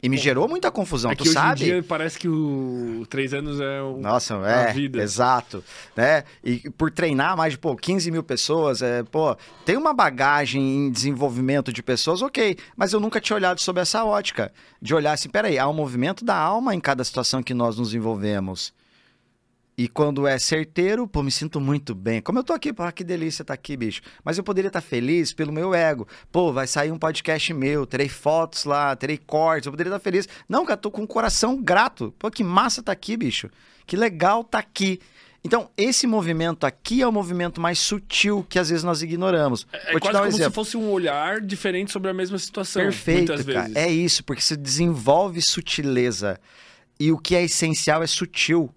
E 0.00 0.08
me 0.08 0.16
gerou 0.16 0.46
muita 0.46 0.70
confusão, 0.70 1.10
é 1.10 1.16
tu 1.16 1.26
sabe? 1.26 1.54
Hoje 1.54 1.64
em 1.64 1.74
dia 1.74 1.82
parece 1.82 2.16
que 2.18 2.28
o 2.28 3.04
três 3.10 3.34
anos 3.34 3.60
é 3.60 3.82
o, 3.82 3.96
Nossa, 3.96 4.34
é, 4.34 4.70
a 4.70 4.72
vida. 4.72 5.02
Exato. 5.02 5.64
Né? 5.96 6.22
E 6.44 6.70
por 6.70 6.90
treinar 6.90 7.36
mais 7.36 7.54
de 7.54 7.58
pô, 7.58 7.74
15 7.74 8.08
mil 8.12 8.22
pessoas, 8.22 8.80
é, 8.80 9.02
pô, 9.02 9.36
tem 9.64 9.76
uma 9.76 9.92
bagagem 9.92 10.62
em 10.62 10.90
desenvolvimento 10.90 11.72
de 11.72 11.82
pessoas, 11.82 12.22
ok. 12.22 12.56
Mas 12.76 12.92
eu 12.92 13.00
nunca 13.00 13.20
tinha 13.20 13.36
olhado 13.36 13.60
sob 13.60 13.80
essa 13.80 14.04
ótica. 14.04 14.52
De 14.80 14.94
olhar 14.94 15.12
assim, 15.12 15.28
peraí, 15.28 15.58
há 15.58 15.66
um 15.66 15.74
movimento 15.74 16.24
da 16.24 16.36
alma 16.36 16.76
em 16.76 16.80
cada 16.80 17.02
situação 17.02 17.42
que 17.42 17.52
nós 17.52 17.76
nos 17.76 17.92
envolvemos. 17.92 18.72
E 19.78 19.86
quando 19.86 20.26
é 20.26 20.36
certeiro, 20.40 21.06
pô, 21.06 21.22
me 21.22 21.30
sinto 21.30 21.60
muito 21.60 21.94
bem. 21.94 22.20
Como 22.20 22.40
eu 22.40 22.42
tô 22.42 22.52
aqui, 22.52 22.72
pô, 22.72 22.82
que 22.90 23.04
delícia 23.04 23.44
tá 23.44 23.54
aqui, 23.54 23.76
bicho. 23.76 24.02
Mas 24.24 24.36
eu 24.36 24.42
poderia 24.42 24.66
estar 24.66 24.80
tá 24.80 24.86
feliz 24.86 25.32
pelo 25.32 25.52
meu 25.52 25.72
ego. 25.72 26.08
Pô, 26.32 26.52
vai 26.52 26.66
sair 26.66 26.90
um 26.90 26.98
podcast 26.98 27.54
meu, 27.54 27.86
terei 27.86 28.08
fotos 28.08 28.64
lá, 28.64 28.96
terei 28.96 29.16
cortes, 29.16 29.66
eu 29.66 29.72
poderia 29.72 29.90
estar 29.90 30.00
tá 30.00 30.02
feliz. 30.02 30.28
Não, 30.48 30.66
cara, 30.66 30.76
tô 30.76 30.90
com 30.90 31.04
o 31.04 31.06
coração 31.06 31.62
grato. 31.62 32.12
Pô, 32.18 32.28
que 32.28 32.42
massa 32.42 32.82
tá 32.82 32.90
aqui, 32.90 33.16
bicho. 33.16 33.48
Que 33.86 33.96
legal 33.96 34.42
tá 34.42 34.58
aqui. 34.58 34.98
Então, 35.44 35.70
esse 35.76 36.08
movimento 36.08 36.66
aqui 36.66 37.00
é 37.00 37.06
o 37.06 37.12
movimento 37.12 37.60
mais 37.60 37.78
sutil 37.78 38.44
que 38.48 38.58
às 38.58 38.70
vezes 38.70 38.82
nós 38.82 39.00
ignoramos. 39.00 39.64
É, 39.72 39.94
é 39.94 40.00
quase 40.00 40.16
um 40.16 40.20
como 40.22 40.26
exemplo. 40.26 40.50
se 40.50 40.54
fosse 40.56 40.76
um 40.76 40.90
olhar 40.90 41.40
diferente 41.40 41.92
sobre 41.92 42.10
a 42.10 42.14
mesma 42.14 42.36
situação. 42.36 42.82
Perfeito, 42.82 43.28
muitas 43.28 43.46
cara. 43.46 43.60
Vezes. 43.60 43.76
É 43.76 43.88
isso, 43.88 44.24
porque 44.24 44.42
se 44.42 44.56
desenvolve 44.56 45.40
sutileza. 45.40 46.40
E 46.98 47.12
o 47.12 47.16
que 47.16 47.36
é 47.36 47.44
essencial 47.44 48.02
é 48.02 48.08
sutil. 48.08 48.74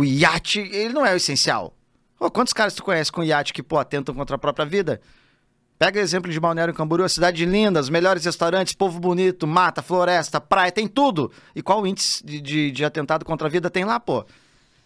O 0.00 0.04
iate, 0.04 0.60
ele 0.60 0.94
não 0.94 1.04
é 1.04 1.12
o 1.12 1.16
essencial. 1.16 1.76
Oh, 2.18 2.30
quantos 2.30 2.54
caras 2.54 2.72
tu 2.72 2.82
conhece 2.82 3.12
com 3.12 3.22
iate 3.22 3.52
que, 3.52 3.62
pô, 3.62 3.76
atentam 3.76 4.14
contra 4.14 4.36
a 4.36 4.38
própria 4.38 4.64
vida? 4.64 4.98
Pega 5.78 6.00
o 6.00 6.02
exemplo 6.02 6.32
de 6.32 6.40
Balneário 6.40 6.72
Camboriú, 6.72 7.06
cidade 7.06 7.44
linda, 7.44 7.78
os 7.80 7.90
melhores 7.90 8.24
restaurantes, 8.24 8.72
povo 8.72 8.98
bonito, 8.98 9.46
mata, 9.46 9.82
floresta, 9.82 10.40
praia, 10.40 10.72
tem 10.72 10.88
tudo. 10.88 11.30
E 11.54 11.60
qual 11.60 11.86
índice 11.86 12.24
de, 12.24 12.40
de, 12.40 12.70
de 12.70 12.82
atentado 12.82 13.26
contra 13.26 13.46
a 13.46 13.50
vida 13.50 13.68
tem 13.68 13.84
lá, 13.84 14.00
pô? 14.00 14.24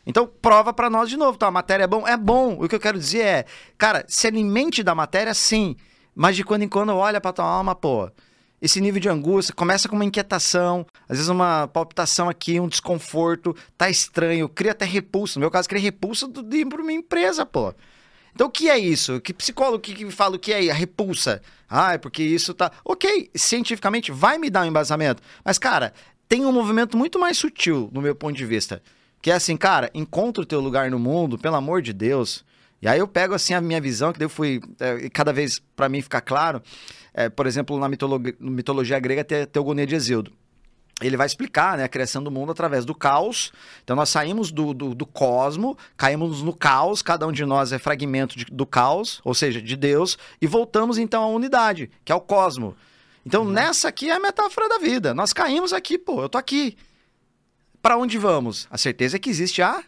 Então, 0.05 0.27
prova 0.27 0.73
para 0.73 0.91
nós 0.91 1.09
de 1.09 1.17
novo, 1.17 1.39
tá? 1.39 1.47
A 1.47 1.53
matéria 1.53 1.85
é 1.85 1.87
bom? 1.87 2.09
É 2.09 2.17
bom. 2.17 2.57
O 2.61 2.69
que 2.69 2.75
eu 2.75 2.81
quero 2.81 2.99
dizer 2.99 3.21
é, 3.21 3.45
cara, 3.79 4.05
se 4.09 4.27
alimente 4.27 4.83
da 4.83 4.97
matéria, 4.97 5.33
sim. 5.33 5.77
Mas 6.13 6.35
de 6.35 6.43
quando 6.43 6.63
em 6.63 6.69
quando 6.69 6.93
olha 6.93 7.21
pra 7.21 7.33
tua 7.33 7.45
alma, 7.45 7.73
pô 7.73 8.11
esse 8.65 8.81
nível 8.81 8.99
de 8.99 9.11
angústia, 9.11 9.55
começa 9.55 9.91
com 9.91 9.95
uma 9.95 10.07
inquietação, 10.07 10.87
às 11.07 11.19
vezes 11.19 11.29
uma 11.29 11.69
palpitação 11.69 12.31
aqui, 12.31 12.59
um 12.59 12.67
desconforto, 12.67 13.55
tá 13.77 13.91
estranho, 13.91 14.49
cria 14.49 14.73
até 14.73 14.87
repulsa. 14.87 15.39
No 15.39 15.43
meu 15.43 15.51
caso, 15.51 15.69
cria 15.69 15.83
repulsa 15.83 16.27
de 16.27 16.57
ir 16.57 16.67
para 16.67 16.81
uma 16.81 16.93
empresa, 16.93 17.45
pô. 17.45 17.75
Então, 18.35 18.47
o 18.47 18.51
que 18.51 18.71
é 18.71 18.79
isso? 18.79 19.21
Que 19.21 19.35
psicólogo 19.35 19.81
que, 19.81 19.93
que 19.93 20.11
fala 20.11 20.37
o 20.37 20.39
que 20.39 20.51
é 20.51 20.71
a 20.71 20.75
repulsa? 20.75 21.43
Ah, 21.69 21.93
é 21.93 21.99
porque 21.99 22.23
isso 22.23 22.55
tá. 22.55 22.73
Ok, 22.83 23.31
cientificamente 23.35 24.11
vai 24.11 24.39
me 24.39 24.49
dar 24.49 24.63
um 24.63 24.69
embasamento. 24.69 25.23
Mas, 25.45 25.59
cara, 25.59 25.93
tem 26.27 26.47
um 26.47 26.53
movimento 26.53 26.97
muito 26.97 27.19
mais 27.19 27.37
sutil, 27.37 27.91
no 27.93 28.01
meu 28.01 28.15
ponto 28.15 28.35
de 28.35 28.47
vista. 28.47 28.83
Que 29.21 29.31
é 29.31 29.35
assim, 29.35 29.59
cara, 29.59 29.91
encontra 29.93 30.43
o 30.43 30.47
teu 30.47 30.61
lugar 30.61 30.91
no 30.91 30.99
mundo, 30.99 31.37
pelo 31.39 31.57
amor 31.57 31.83
de 31.83 31.93
Deus. 31.93 32.43
E 32.81 32.89
aí 32.89 32.99
eu 32.99 33.09
pego 33.09 33.35
assim 33.35 33.53
a 33.53 33.61
minha 33.61 33.81
visão, 33.81 34.13
que 34.13 34.19
daí 34.19 34.27
eu 34.27 34.31
fui, 34.31 34.61
é, 34.81 35.09
cada 35.11 35.33
vez 35.33 35.59
para 35.75 35.89
mim 35.89 36.03
ficar 36.03 36.21
claro, 36.21 36.63
é, 37.15 37.29
por 37.29 37.47
exemplo, 37.47 37.79
na 37.79 37.89
mitologia, 37.89 38.35
mitologia 38.41 38.99
grega 38.99 39.25
tem 39.25 39.43
a 39.43 39.47
Teogonia 39.47 39.87
de 39.87 39.95
Exildo 39.95 40.33
ele 41.03 41.17
vai 41.17 41.27
explicar 41.27 41.77
né, 41.77 41.85
a 41.85 41.89
criação 41.89 42.23
do 42.23 42.31
mundo 42.31 42.53
através 42.53 42.85
do 42.85 42.95
caos. 42.95 43.53
Então, 43.83 43.97
nós 43.97 44.09
saímos 44.09 44.53
do, 44.53 44.73
do, 44.73 44.95
do 44.95 45.07
cosmo, 45.07 45.77
caímos 45.97 46.43
no 46.43 46.55
caos, 46.55 47.03
cada 47.03 47.27
um 47.27 47.33
de 47.33 47.45
nós 47.45 47.73
é 47.73 47.79
fragmento 47.79 48.39
de, 48.39 48.45
do 48.45 48.65
caos, 48.65 49.21
ou 49.25 49.35
seja, 49.35 49.61
de 49.61 49.77
Deus, 49.77 50.17
e 50.41 50.47
voltamos 50.47 50.97
então 50.97 51.23
à 51.23 51.27
unidade, 51.27 51.91
que 52.05 52.13
é 52.13 52.15
o 52.15 52.21
cosmo. 52.21 52.77
Então, 53.27 53.43
uhum. 53.43 53.51
nessa 53.51 53.89
aqui 53.89 54.11
é 54.11 54.15
a 54.15 54.21
metáfora 54.21 54.69
da 54.69 54.79
vida. 54.79 55.13
Nós 55.15 55.33
caímos 55.33 55.73
aqui, 55.73 55.99
pô, 55.99 56.23
eu 56.23 56.29
tô 56.29 56.39
aqui. 56.39 56.77
Para 57.83 57.99
onde 57.99 58.17
vamos? 58.17 58.67
A 58.71 58.79
certeza 58.79 59.17
é 59.17 59.19
que 59.19 59.29
existe 59.29 59.61
a 59.63 59.83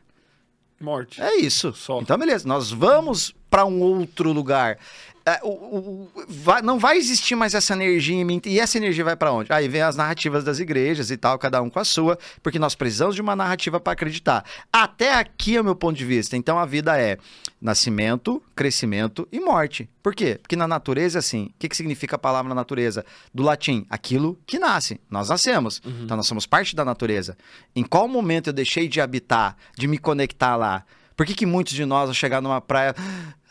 morte. 0.80 1.22
É 1.22 1.36
isso. 1.36 1.72
Só. 1.72 2.00
Então, 2.00 2.18
beleza, 2.18 2.46
nós 2.46 2.70
vamos 2.70 3.34
para 3.56 3.64
um 3.64 3.80
outro 3.80 4.32
lugar. 4.32 4.76
É, 5.24 5.40
o, 5.42 5.48
o, 5.48 6.10
vai, 6.28 6.60
não 6.60 6.78
vai 6.78 6.98
existir 6.98 7.34
mais 7.34 7.54
essa 7.54 7.72
energia 7.72 8.14
em 8.14 8.22
mim. 8.22 8.38
E 8.44 8.60
essa 8.60 8.76
energia 8.76 9.02
vai 9.02 9.16
para 9.16 9.32
onde? 9.32 9.50
Aí 9.50 9.66
vem 9.66 9.80
as 9.80 9.96
narrativas 9.96 10.44
das 10.44 10.58
igrejas 10.58 11.10
e 11.10 11.16
tal, 11.16 11.38
cada 11.38 11.62
um 11.62 11.70
com 11.70 11.80
a 11.80 11.84
sua, 11.84 12.18
porque 12.42 12.58
nós 12.58 12.74
precisamos 12.74 13.14
de 13.14 13.22
uma 13.22 13.34
narrativa 13.34 13.80
para 13.80 13.94
acreditar. 13.94 14.44
Até 14.70 15.14
aqui 15.14 15.56
é 15.56 15.60
o 15.62 15.64
meu 15.64 15.74
ponto 15.74 15.96
de 15.96 16.04
vista. 16.04 16.36
Então 16.36 16.58
a 16.58 16.66
vida 16.66 17.00
é 17.00 17.16
nascimento, 17.58 18.42
crescimento 18.54 19.26
e 19.32 19.40
morte. 19.40 19.88
Por 20.02 20.14
quê? 20.14 20.38
Porque 20.40 20.54
na 20.54 20.68
natureza, 20.68 21.18
assim, 21.18 21.46
o 21.46 21.54
que, 21.58 21.70
que 21.70 21.76
significa 21.76 22.16
a 22.16 22.18
palavra 22.18 22.54
natureza? 22.54 23.06
Do 23.32 23.42
latim, 23.42 23.86
aquilo 23.88 24.38
que 24.46 24.58
nasce. 24.58 25.00
Nós 25.10 25.30
nascemos. 25.30 25.80
Uhum. 25.82 26.02
Então 26.04 26.16
nós 26.18 26.26
somos 26.26 26.46
parte 26.46 26.76
da 26.76 26.84
natureza. 26.84 27.38
Em 27.74 27.82
qual 27.82 28.06
momento 28.06 28.48
eu 28.48 28.52
deixei 28.52 28.86
de 28.86 29.00
habitar, 29.00 29.56
de 29.78 29.88
me 29.88 29.96
conectar 29.96 30.56
lá? 30.56 30.84
Por 31.16 31.24
que, 31.24 31.34
que 31.34 31.46
muitos 31.46 31.72
de 31.72 31.84
nós, 31.84 32.08
ao 32.08 32.14
chegar 32.14 32.42
numa 32.42 32.60
praia, 32.60 32.94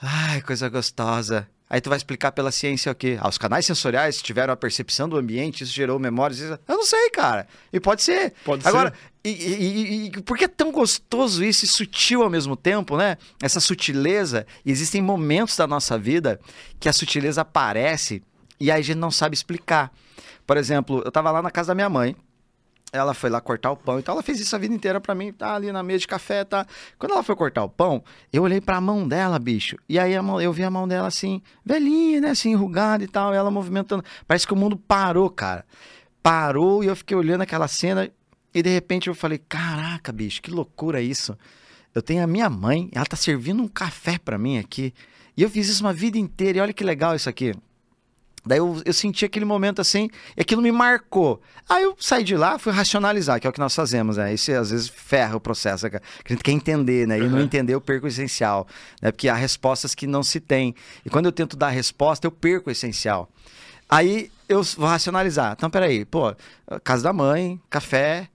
ai, 0.02 0.42
coisa 0.42 0.70
gostosa, 0.70 1.48
Aí 1.68 1.82
tu 1.82 1.90
vai 1.90 1.98
explicar 1.98 2.32
pela 2.32 2.52
ciência 2.52 2.92
o 2.92 2.96
quê? 2.96 3.18
Ah, 3.20 3.28
os 3.28 3.40
canais 3.40 3.66
sensoriais 3.66 4.22
tiveram 4.22 4.54
a 4.54 4.56
percepção 4.56 5.10
do 5.10 5.18
ambiente, 5.18 5.64
isso 5.64 5.74
gerou 5.74 5.98
memórias. 5.98 6.40
Isso... 6.40 6.60
Eu 6.68 6.78
não 6.78 6.86
sei, 6.86 7.10
cara. 7.10 7.48
E 7.74 7.80
pode 7.80 8.04
ser. 8.04 8.34
Pode 8.44 8.68
Agora, 8.68 8.94
ser. 9.24 9.30
E, 9.30 9.32
e, 9.32 10.06
e, 10.06 10.12
por 10.22 10.38
que 10.38 10.44
é 10.46 10.48
tão 10.48 10.72
gostoso 10.72 11.44
isso 11.44 11.66
e 11.66 11.68
sutil 11.68 12.22
ao 12.22 12.30
mesmo 12.30 12.56
tempo, 12.56 12.96
né? 12.96 13.18
Essa 13.42 13.60
sutileza. 13.60 14.46
E 14.64 14.72
existem 14.72 15.02
momentos 15.02 15.58
da 15.58 15.66
nossa 15.66 15.98
vida 15.98 16.40
que 16.80 16.88
a 16.88 16.94
sutileza 16.94 17.42
aparece 17.42 18.22
e 18.60 18.70
aí 18.70 18.80
a 18.80 18.84
gente 18.84 18.98
não 18.98 19.10
sabe 19.10 19.34
explicar. 19.34 19.92
Por 20.46 20.58
exemplo, 20.58 21.02
eu 21.04 21.12
tava 21.12 21.32
lá 21.32 21.42
na 21.42 21.50
casa 21.50 21.70
da 21.70 21.76
minha 21.76 21.90
mãe 21.90 22.16
ela 22.92 23.14
foi 23.14 23.30
lá 23.30 23.42
cortar 23.42 23.72
o 23.72 23.78
pão. 23.78 24.00
Então 24.00 24.14
ela 24.14 24.24
fez 24.24 24.40
isso 24.40 24.56
a 24.56 24.60
vida 24.60 24.74
inteira 24.74 25.02
para 25.02 25.14
mim, 25.14 25.32
tá 25.34 25.56
ali 25.56 25.72
na 25.72 25.84
mesa 25.84 26.00
de 26.00 26.08
café, 26.08 26.44
tá. 26.44 26.66
Quando 26.98 27.14
ela 27.14 27.24
foi 27.24 27.36
cortar 27.36 27.64
o 27.64 27.70
pão, 27.70 28.04
eu 28.32 28.44
olhei 28.44 28.62
para 28.62 28.78
a 28.78 28.82
mão 28.82 29.08
dela, 29.08 29.38
bicho. 29.38 29.78
E 29.88 30.00
aí 30.00 30.20
mão, 30.22 30.42
eu 30.42 30.54
vi 30.54 30.64
a 30.64 30.72
mão 30.72 30.88
dela 30.88 31.08
assim, 31.08 31.42
velhinha, 31.66 32.22
né, 32.22 32.30
assim, 32.30 32.52
enrugada 32.52 33.04
e 33.04 33.08
tal, 33.08 33.34
e 33.34 33.38
ela 33.38 33.52
movimentando. 33.52 34.04
Parece 34.28 34.48
que 34.48 34.54
o 34.54 34.58
mundo 34.58 34.78
parou, 34.78 35.30
cara. 35.30 35.66
Parou 36.24 36.84
e 36.84 36.88
eu 36.88 36.96
fiquei 36.96 37.16
olhando 37.16 37.42
aquela 37.42 37.68
cena 37.68 38.10
e 38.54 38.64
de 38.64 38.70
repente 38.70 39.08
eu 39.08 39.16
falei: 39.16 39.38
"Caraca, 39.38 40.12
bicho, 40.12 40.42
que 40.42 40.50
loucura 40.50 41.02
isso. 41.02 41.38
Eu 41.94 42.02
tenho 42.02 42.24
a 42.24 42.28
minha 42.28 42.50
mãe, 42.50 42.90
ela 42.94 43.06
tá 43.06 43.16
servindo 43.16 43.62
um 43.62 43.68
café 43.68 44.18
para 44.18 44.38
mim 44.38 44.58
aqui. 44.58 44.94
E 45.38 45.44
eu 45.44 45.50
fiz 45.50 45.68
isso 45.68 45.84
uma 45.84 45.94
vida 45.94 46.18
inteira. 46.18 46.58
E 46.58 46.62
olha 46.62 46.74
que 46.74 46.84
legal 46.84 47.16
isso 47.16 47.30
aqui. 47.30 47.54
Daí 48.46 48.60
eu, 48.60 48.82
eu 48.86 48.94
senti 48.94 49.26
aquele 49.26 49.46
momento 49.46 49.82
assim, 49.82 50.10
e 50.38 50.42
aquilo 50.42 50.62
me 50.62 50.72
marcou. 50.72 51.42
Aí 51.68 51.84
eu 51.84 51.96
saí 52.00 52.24
de 52.24 52.38
lá, 52.38 52.60
fui 52.60 52.72
racionalizar, 52.72 53.40
que 53.40 53.48
é 53.48 53.50
o 53.50 53.54
que 53.54 53.60
nós 53.60 53.74
fazemos, 53.74 54.18
né? 54.18 54.34
Isso 54.34 54.52
às 54.52 54.70
vezes 54.70 54.88
ferra 54.88 55.36
o 55.36 55.40
processo, 55.40 55.90
que 55.90 55.98
a 55.98 56.02
gente 56.30 56.44
quer 56.44 56.52
entender, 56.52 57.08
né? 57.08 57.18
E 57.18 57.28
não 57.28 57.42
entender, 57.42 57.74
eu 57.74 57.82
perco 57.82 58.06
o 58.06 58.10
essencial, 58.10 58.68
né? 59.02 59.12
Porque 59.12 59.28
há 59.28 59.34
respostas 59.34 59.96
que 59.96 60.06
não 60.06 60.22
se 60.22 60.40
tem. 60.40 60.76
E 61.04 61.10
quando 61.10 61.26
eu 61.26 61.32
tento 61.32 61.58
dar 61.58 61.68
a 61.68 61.72
resposta, 61.72 62.28
eu 62.28 62.32
perco 62.32 62.70
o 62.70 62.72
essencial. 62.72 63.30
Aí 63.90 64.32
eu 64.48 64.62
vou 64.64 64.88
racionalizar. 64.88 65.54
Então, 65.58 65.70
peraí, 65.70 66.06
pô, 66.06 66.36
casa 66.84 67.04
da 67.04 67.14
mãe, 67.14 67.60
café. 67.70 68.30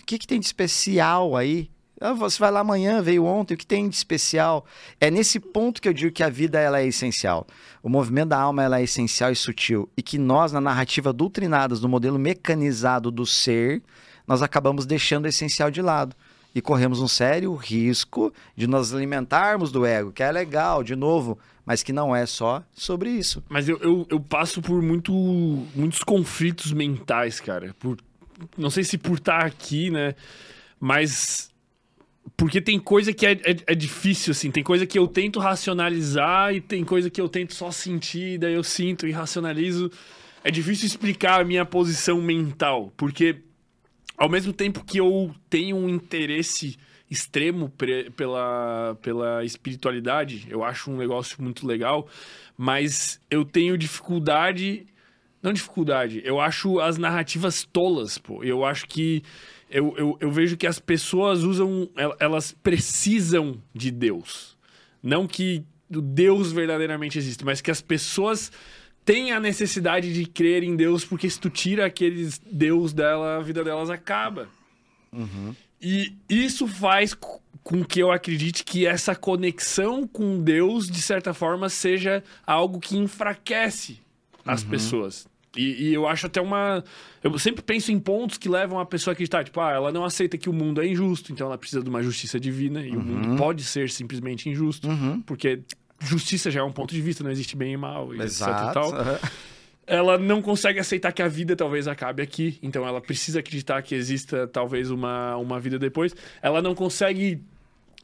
O 0.00 0.06
que, 0.06 0.18
que 0.18 0.26
tem 0.26 0.38
de 0.38 0.46
especial 0.46 1.36
aí? 1.36 1.70
Ah, 2.04 2.12
você 2.12 2.38
vai 2.38 2.50
lá 2.50 2.60
amanhã, 2.60 3.00
veio 3.00 3.24
ontem, 3.24 3.54
o 3.54 3.56
que 3.56 3.64
tem 3.64 3.88
de 3.88 3.96
especial? 3.96 4.66
É 5.00 5.10
nesse 5.10 5.40
ponto 5.40 5.80
que 5.80 5.88
eu 5.88 5.92
digo 5.94 6.12
que 6.12 6.22
a 6.22 6.28
vida 6.28 6.60
ela 6.60 6.78
é 6.78 6.86
essencial. 6.86 7.46
O 7.82 7.88
movimento 7.88 8.28
da 8.28 8.38
alma 8.38 8.62
ela 8.62 8.78
é 8.78 8.82
essencial 8.82 9.32
e 9.32 9.34
sutil. 9.34 9.88
E 9.96 10.02
que 10.02 10.18
nós, 10.18 10.52
na 10.52 10.60
narrativa 10.60 11.14
doutrinadas 11.14 11.80
do 11.80 11.88
modelo 11.88 12.18
mecanizado 12.18 13.10
do 13.10 13.24
ser, 13.24 13.82
nós 14.28 14.42
acabamos 14.42 14.84
deixando 14.84 15.24
o 15.24 15.28
essencial 15.28 15.70
de 15.70 15.80
lado. 15.80 16.14
E 16.54 16.60
corremos 16.60 17.00
um 17.00 17.08
sério 17.08 17.54
risco 17.54 18.34
de 18.54 18.66
nos 18.66 18.92
alimentarmos 18.92 19.72
do 19.72 19.86
ego, 19.86 20.12
que 20.12 20.22
é 20.22 20.30
legal, 20.30 20.84
de 20.84 20.94
novo, 20.94 21.38
mas 21.64 21.82
que 21.82 21.90
não 21.90 22.14
é 22.14 22.26
só 22.26 22.62
sobre 22.74 23.08
isso. 23.08 23.42
Mas 23.48 23.66
eu, 23.66 23.78
eu, 23.78 24.06
eu 24.10 24.20
passo 24.20 24.60
por 24.60 24.82
muito, 24.82 25.10
muitos 25.74 26.00
conflitos 26.00 26.70
mentais, 26.70 27.40
cara. 27.40 27.74
Por, 27.78 27.96
não 28.58 28.68
sei 28.68 28.84
se 28.84 28.98
por 28.98 29.16
estar 29.16 29.46
aqui, 29.46 29.90
né? 29.90 30.14
Mas 30.78 31.53
porque 32.36 32.60
tem 32.60 32.78
coisa 32.78 33.12
que 33.12 33.26
é, 33.26 33.32
é, 33.32 33.56
é, 33.66 33.74
difícil, 33.74 34.32
assim. 34.32 34.50
Tem 34.50 34.62
coisa 34.62 34.86
que 34.86 34.98
eu 34.98 35.06
tento 35.06 35.38
racionalizar 35.38 36.54
e 36.54 36.60
tem 36.60 36.84
coisa 36.84 37.10
que 37.10 37.20
eu 37.20 37.28
tento 37.28 37.54
só 37.54 37.70
sentir, 37.70 38.38
daí 38.38 38.54
eu 38.54 38.64
sinto 38.64 39.06
e 39.06 39.12
racionalizo. 39.12 39.90
É 40.42 40.50
difícil 40.50 40.86
explicar 40.86 41.40
a 41.40 41.44
minha 41.44 41.64
posição 41.64 42.20
mental, 42.20 42.92
porque 42.96 43.36
ao 44.16 44.28
mesmo 44.28 44.52
tempo 44.52 44.84
que 44.84 44.98
eu 44.98 45.34
tenho 45.48 45.76
um 45.76 45.88
interesse 45.88 46.76
extremo 47.10 47.72
pela, 48.16 48.96
pela 49.00 49.44
espiritualidade, 49.44 50.46
eu 50.48 50.64
acho 50.64 50.90
um 50.90 50.96
negócio 50.96 51.40
muito 51.42 51.66
legal, 51.66 52.08
mas 52.56 53.20
eu 53.30 53.44
tenho 53.44 53.78
dificuldade. 53.78 54.86
Não 55.42 55.52
dificuldade, 55.52 56.22
eu 56.24 56.40
acho 56.40 56.80
as 56.80 56.96
narrativas 56.96 57.64
tolas, 57.64 58.16
pô. 58.16 58.42
Eu 58.42 58.64
acho 58.64 58.86
que 58.86 59.22
eu, 59.74 59.92
eu, 59.98 60.16
eu 60.20 60.30
vejo 60.30 60.56
que 60.56 60.68
as 60.68 60.78
pessoas 60.78 61.42
usam, 61.42 61.90
elas 62.20 62.52
precisam 62.52 63.60
de 63.74 63.90
Deus. 63.90 64.56
Não 65.02 65.26
que 65.26 65.64
o 65.90 66.00
Deus 66.00 66.52
verdadeiramente 66.52 67.18
existe, 67.18 67.44
mas 67.44 67.60
que 67.60 67.72
as 67.72 67.80
pessoas 67.80 68.52
têm 69.04 69.32
a 69.32 69.40
necessidade 69.40 70.14
de 70.14 70.26
crer 70.26 70.62
em 70.62 70.76
Deus, 70.76 71.04
porque 71.04 71.28
se 71.28 71.40
tu 71.40 71.50
tira 71.50 71.84
aqueles 71.86 72.40
Deus 72.46 72.92
dela, 72.92 73.38
a 73.38 73.40
vida 73.40 73.64
delas 73.64 73.90
acaba. 73.90 74.48
Uhum. 75.12 75.56
E 75.82 76.14
isso 76.28 76.68
faz 76.68 77.12
com 77.64 77.84
que 77.84 77.98
eu 77.98 78.12
acredite 78.12 78.62
que 78.62 78.86
essa 78.86 79.16
conexão 79.16 80.06
com 80.06 80.40
Deus, 80.40 80.86
de 80.88 81.02
certa 81.02 81.34
forma, 81.34 81.68
seja 81.68 82.22
algo 82.46 82.78
que 82.78 82.96
enfraquece 82.96 83.98
as 84.46 84.62
uhum. 84.62 84.70
pessoas. 84.70 85.26
E, 85.56 85.88
e, 85.88 85.94
eu 85.94 86.06
acho 86.06 86.26
até 86.26 86.40
uma. 86.40 86.82
Eu 87.22 87.38
sempre 87.38 87.62
penso 87.62 87.92
em 87.92 87.98
pontos 87.98 88.38
que 88.38 88.48
levam 88.48 88.78
a 88.78 88.86
pessoa 88.86 89.12
a 89.12 89.14
acreditar, 89.14 89.44
tipo, 89.44 89.60
ah, 89.60 89.72
ela 89.72 89.92
não 89.92 90.04
aceita 90.04 90.36
que 90.36 90.48
o 90.48 90.52
mundo 90.52 90.80
é 90.82 90.86
injusto, 90.86 91.32
então 91.32 91.46
ela 91.46 91.58
precisa 91.58 91.82
de 91.82 91.88
uma 91.88 92.02
justiça 92.02 92.38
divina, 92.38 92.84
e 92.84 92.90
uhum. 92.90 92.98
o 92.98 93.04
mundo 93.04 93.36
pode 93.36 93.62
ser 93.64 93.90
simplesmente 93.90 94.48
injusto, 94.48 94.88
uhum. 94.88 95.20
porque 95.22 95.60
justiça 96.00 96.50
já 96.50 96.60
é 96.60 96.62
um 96.62 96.72
ponto 96.72 96.92
de 96.92 97.00
vista, 97.00 97.22
não 97.24 97.30
existe 97.30 97.56
bem 97.56 97.72
e 97.72 97.76
mal, 97.76 98.14
e 98.14 98.20
Exato. 98.20 98.52
etc 98.52 98.70
e 98.70 98.74
tal. 98.74 99.20
Ela 99.86 100.16
não 100.16 100.40
consegue 100.40 100.78
aceitar 100.80 101.12
que 101.12 101.20
a 101.20 101.28
vida 101.28 101.54
talvez 101.54 101.86
acabe 101.86 102.22
aqui, 102.22 102.58
então 102.62 102.86
ela 102.86 103.02
precisa 103.02 103.40
acreditar 103.40 103.82
que 103.82 103.94
exista 103.94 104.46
talvez 104.46 104.90
uma, 104.90 105.36
uma 105.36 105.60
vida 105.60 105.78
depois. 105.78 106.16
Ela 106.40 106.62
não 106.62 106.74
consegue 106.74 107.42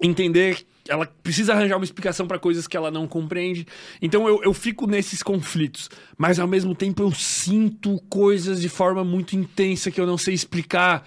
entender 0.00 0.66
ela 0.88 1.06
precisa 1.22 1.52
arranjar 1.52 1.76
uma 1.76 1.84
explicação 1.84 2.26
para 2.26 2.38
coisas 2.38 2.66
que 2.66 2.76
ela 2.76 2.90
não 2.90 3.06
compreende. 3.06 3.66
Então 4.02 4.26
eu, 4.26 4.42
eu 4.42 4.52
fico 4.52 4.86
nesses 4.86 5.22
conflitos. 5.22 5.88
Mas 6.18 6.40
ao 6.40 6.48
mesmo 6.48 6.74
tempo 6.74 7.02
eu 7.02 7.12
sinto 7.12 8.02
coisas 8.08 8.60
de 8.60 8.68
forma 8.68 9.04
muito 9.04 9.36
intensa 9.36 9.90
que 9.90 10.00
eu 10.00 10.06
não 10.06 10.18
sei 10.18 10.34
explicar. 10.34 11.06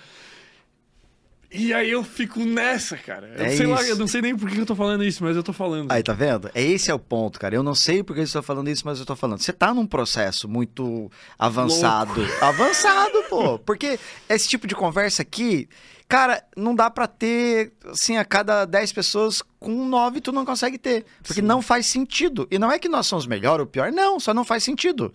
E 1.52 1.72
aí 1.72 1.91
eu 1.91 2.04
fico 2.04 2.39
nessa, 2.39 2.98
cara. 2.98 3.28
Eu 3.38 3.46
é 3.46 3.50
sei 3.50 3.66
isso. 3.66 3.70
lá, 3.70 3.84
eu 3.84 3.96
não 3.96 4.08
sei 4.08 4.22
nem 4.22 4.36
por 4.36 4.50
que 4.50 4.58
eu 4.58 4.66
tô 4.66 4.76
falando 4.76 5.04
isso, 5.04 5.24
mas 5.24 5.36
eu 5.36 5.44
tô 5.44 5.54
falando. 5.54 5.91
Aí, 5.91 6.02
tá 6.02 6.14
vendo? 6.14 6.50
É 6.56 6.64
esse 6.64 6.89
é 6.89 6.94
o 6.94 7.00
ponto, 7.00 7.39
cara. 7.39 7.54
Eu 7.54 7.62
não 7.62 7.76
sei 7.76 8.02
por 8.02 8.16
que 8.16 8.22
eu 8.22 8.24
estou 8.24 8.41
falando 8.41 8.70
isso, 8.70 8.84
mas 8.86 9.00
eu 9.00 9.06
tô 9.06 9.16
falando. 9.16 9.39
Você 9.39 9.54
tá 9.54 9.72
num 9.72 9.86
processo 9.86 10.48
muito 10.48 11.12
avançado. 11.38 12.22
Louco. 12.22 12.44
Avançado, 12.46 13.24
pô. 13.30 13.60
Porque 13.60 14.00
esse 14.28 14.50
tipo 14.50 14.66
de 14.66 14.74
conversa 14.74 15.22
aqui, 15.22 15.70
cara, 16.08 16.43
não 16.56 16.76
dá 16.76 16.89
para 16.89 17.08
ter, 17.08 17.74
assim, 17.86 18.18
a 18.18 18.26
cada 18.26 18.66
10 18.66 18.93
pessoas, 18.93 19.41
com 19.60 19.86
9 19.86 20.22
tu 20.22 20.32
não 20.32 20.45
consegue 20.45 20.78
ter. 20.78 21.06
Porque 21.22 21.41
Sim. 21.41 21.47
não 21.47 21.62
faz 21.62 21.86
sentido. 21.86 22.47
E 22.51 22.60
não 22.60 22.72
é 22.72 22.78
que 22.78 22.89
nós 22.89 23.08
somos 23.08 23.26
melhor 23.26 23.60
ou 23.60 23.66
pior, 23.66 23.91
não, 23.91 24.20
só 24.20 24.34
não 24.34 24.43
faz 24.43 24.64
sentido. 24.64 25.14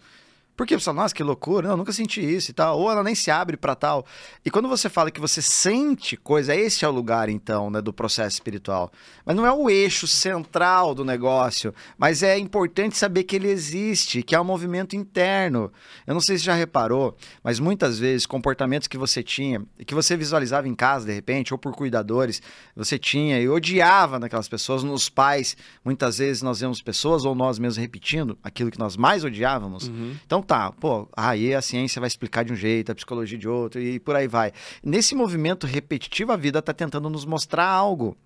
Porque 0.59 0.77
você 0.77 0.87
fala, 0.87 1.03
nossa, 1.03 1.15
que 1.15 1.23
loucura, 1.23 1.69
não, 1.69 1.77
nunca 1.77 1.93
senti 1.93 2.21
isso 2.21 2.51
e 2.51 2.53
tal. 2.53 2.81
Ou 2.81 2.91
ela 2.91 3.05
nem 3.05 3.15
se 3.15 3.31
abre 3.31 3.57
para 3.57 3.77
tal. 3.77 4.05
E 4.45 4.51
quando 4.51 4.69
você 4.69 4.89
fala 4.89 5.09
que 5.09 5.21
você 5.21 5.41
sente 5.41 6.17
coisa, 6.17 6.53
esse 6.53 6.85
é 6.85 6.89
o 6.89 6.91
lugar, 6.91 7.29
então, 7.29 7.71
né, 7.71 7.81
do 7.81 7.93
processo 7.93 8.35
espiritual. 8.35 8.91
Mas 9.25 9.37
não 9.37 9.47
é 9.47 9.53
o 9.53 9.71
eixo 9.71 10.09
central 10.09 10.97
do 10.97 11.05
negócio, 11.05 11.73
mas 11.97 12.25
é 12.25 12.37
importante 12.37 12.99
saber 12.99 13.23
que 13.23 13.37
ele 13.37 13.47
existe, 13.47 14.21
que 14.21 14.35
é 14.35 14.41
um 14.41 14.45
movimento 14.45 14.97
interno. 14.97 15.71
Eu 16.05 16.13
não 16.13 16.21
sei 16.21 16.37
se 16.37 16.45
já 16.45 16.55
reparou, 16.55 17.17
mas 17.41 17.61
muitas 17.61 17.97
vezes 17.97 18.27
comportamentos 18.27 18.89
que 18.89 18.99
você 18.99 19.23
tinha, 19.23 19.63
que 19.87 19.95
você 19.95 20.17
visualizava 20.17 20.67
em 20.67 20.75
casa, 20.75 21.07
de 21.07 21.13
repente, 21.13 21.55
ou 21.55 21.59
por 21.59 21.73
cuidadores, 21.73 22.43
você 22.75 22.99
tinha 22.99 23.41
e 23.41 23.49
odiava 23.49 24.19
naquelas 24.19 24.49
pessoas, 24.49 24.83
nos 24.83 25.09
pais, 25.09 25.57
muitas 25.85 26.19
vezes 26.19 26.43
nós 26.43 26.59
vemos 26.59 26.83
pessoas 26.83 27.25
ou 27.25 27.33
nós 27.33 27.61
mesmos 27.61 27.77
repetindo 27.77 28.37
aquilo 28.43 28.73
que 28.73 28.79
nós 28.81 28.97
mais 28.97 29.23
odiávamos. 29.23 29.87
Uhum. 29.87 30.17
Então 30.27 30.48
tá, 30.49 30.73
pô, 30.73 31.07
aí 31.15 31.55
a 31.55 31.61
ciência 31.61 32.01
vai 32.01 32.09
explicar 32.09 32.43
de 32.43 32.55
um 32.55 32.57
jeito, 32.57 32.91
a 32.91 32.95
psicologia 32.95 33.37
de 33.37 33.47
outro 33.47 33.81
e 33.81 34.01
por 34.01 34.17
aí 34.17 34.27
vai. 34.27 34.51
Nesse 34.83 35.15
movimento 35.15 35.67
repetitivo, 35.67 36.33
a 36.33 36.37
vida 36.37 36.59
está 36.59 36.73
tentando 36.73 37.11
nos 37.11 37.27
mostrar 37.27 37.67
algo. 37.67 38.17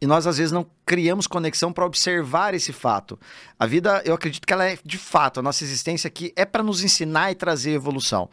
E 0.00 0.06
nós, 0.06 0.26
às 0.26 0.38
vezes, 0.38 0.52
não 0.52 0.66
criamos 0.84 1.26
conexão 1.26 1.72
para 1.72 1.84
observar 1.84 2.54
esse 2.54 2.72
fato. 2.72 3.18
A 3.58 3.66
vida, 3.66 4.02
eu 4.04 4.14
acredito 4.14 4.46
que 4.46 4.52
ela 4.52 4.64
é, 4.64 4.78
de 4.84 4.98
fato, 4.98 5.40
a 5.40 5.42
nossa 5.42 5.64
existência 5.64 6.08
aqui 6.08 6.32
é 6.34 6.44
para 6.44 6.62
nos 6.62 6.82
ensinar 6.82 7.30
e 7.30 7.34
trazer 7.34 7.72
evolução 7.72 8.28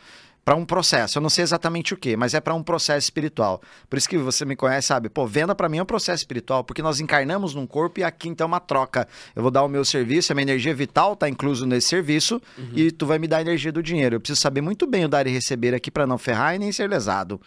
para 0.49 0.55
um 0.55 0.65
processo. 0.65 1.19
Eu 1.19 1.21
não 1.21 1.29
sei 1.29 1.43
exatamente 1.43 1.93
o 1.93 1.97
que, 1.97 2.17
mas 2.17 2.33
é 2.33 2.41
para 2.41 2.55
um 2.55 2.63
processo 2.63 3.05
espiritual. 3.05 3.61
Por 3.87 3.97
isso 3.99 4.09
que 4.09 4.17
você 4.17 4.43
me 4.45 4.55
conhece, 4.55 4.87
sabe? 4.87 5.07
Pô, 5.07 5.27
venda 5.27 5.53
para 5.53 5.69
mim 5.69 5.77
é 5.77 5.83
um 5.83 5.85
processo 5.85 6.23
espiritual, 6.23 6.63
porque 6.63 6.81
nós 6.81 6.99
encarnamos 6.99 7.53
num 7.53 7.67
corpo 7.67 7.99
e 7.99 8.03
aqui 8.03 8.29
então 8.29 8.45
é 8.45 8.47
uma 8.47 8.59
troca. 8.59 9.07
Eu 9.35 9.43
vou 9.43 9.51
dar 9.51 9.61
o 9.61 9.67
meu 9.67 9.85
serviço, 9.85 10.31
a 10.31 10.35
minha 10.35 10.45
energia 10.45 10.73
vital 10.73 11.13
está 11.13 11.29
incluso 11.29 11.67
nesse 11.67 11.89
serviço 11.89 12.41
Uhum. 12.57 12.71
e 12.73 12.89
tu 12.89 13.05
vai 13.05 13.19
me 13.19 13.27
dar 13.27 13.37
a 13.37 13.41
energia 13.41 13.71
do 13.71 13.83
dinheiro. 13.83 14.15
Eu 14.15 14.19
preciso 14.19 14.41
saber 14.41 14.61
muito 14.61 14.87
bem 14.87 15.05
o 15.05 15.07
dar 15.07 15.27
e 15.27 15.29
receber 15.29 15.75
aqui 15.75 15.91
para 15.91 16.07
não 16.07 16.17
ferrar 16.17 16.55
e 16.55 16.57
nem 16.57 16.71
ser 16.71 16.89
lesado. 16.89 17.39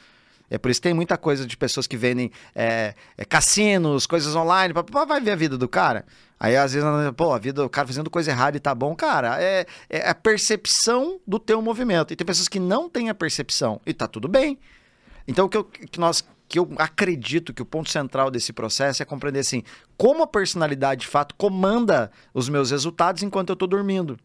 É 0.52 0.58
por 0.58 0.70
isso 0.70 0.82
que 0.82 0.88
tem 0.88 0.92
muita 0.92 1.16
coisa 1.16 1.46
de 1.46 1.56
pessoas 1.56 1.86
que 1.86 1.96
vendem 1.96 2.30
é, 2.54 2.94
é, 3.16 3.24
cassinos, 3.24 4.06
coisas 4.06 4.36
online, 4.36 4.74
pá, 4.74 4.84
pá, 4.84 5.06
vai 5.06 5.18
ver 5.18 5.30
a 5.30 5.34
vida 5.34 5.56
do 5.56 5.66
cara. 5.66 6.04
Aí 6.38 6.54
às 6.58 6.74
vezes, 6.74 6.86
pô, 7.16 7.32
a 7.32 7.38
vida 7.38 7.62
do 7.62 7.70
cara 7.70 7.86
fazendo 7.86 8.10
coisa 8.10 8.30
errada 8.30 8.58
e 8.58 8.60
tá 8.60 8.74
bom, 8.74 8.94
cara, 8.94 9.42
é, 9.42 9.64
é 9.88 10.10
a 10.10 10.14
percepção 10.14 11.18
do 11.26 11.38
teu 11.38 11.62
movimento. 11.62 12.12
E 12.12 12.16
tem 12.16 12.26
pessoas 12.26 12.48
que 12.48 12.60
não 12.60 12.86
têm 12.86 13.08
a 13.08 13.14
percepção 13.14 13.80
e 13.86 13.94
tá 13.94 14.06
tudo 14.06 14.28
bem. 14.28 14.58
Então 15.26 15.46
o 15.46 15.48
que, 15.48 15.56
eu, 15.56 15.64
que 15.64 15.98
nós 15.98 16.22
que 16.46 16.58
eu 16.58 16.68
acredito 16.76 17.54
que 17.54 17.62
o 17.62 17.64
ponto 17.64 17.88
central 17.88 18.30
desse 18.30 18.52
processo 18.52 19.02
é 19.02 19.06
compreender 19.06 19.38
assim, 19.38 19.62
como 19.96 20.22
a 20.22 20.26
personalidade 20.26 21.00
de 21.00 21.06
fato 21.06 21.34
comanda 21.34 22.12
os 22.34 22.46
meus 22.50 22.70
resultados 22.70 23.22
enquanto 23.22 23.48
eu 23.48 23.56
tô 23.56 23.66
dormindo. 23.66 24.18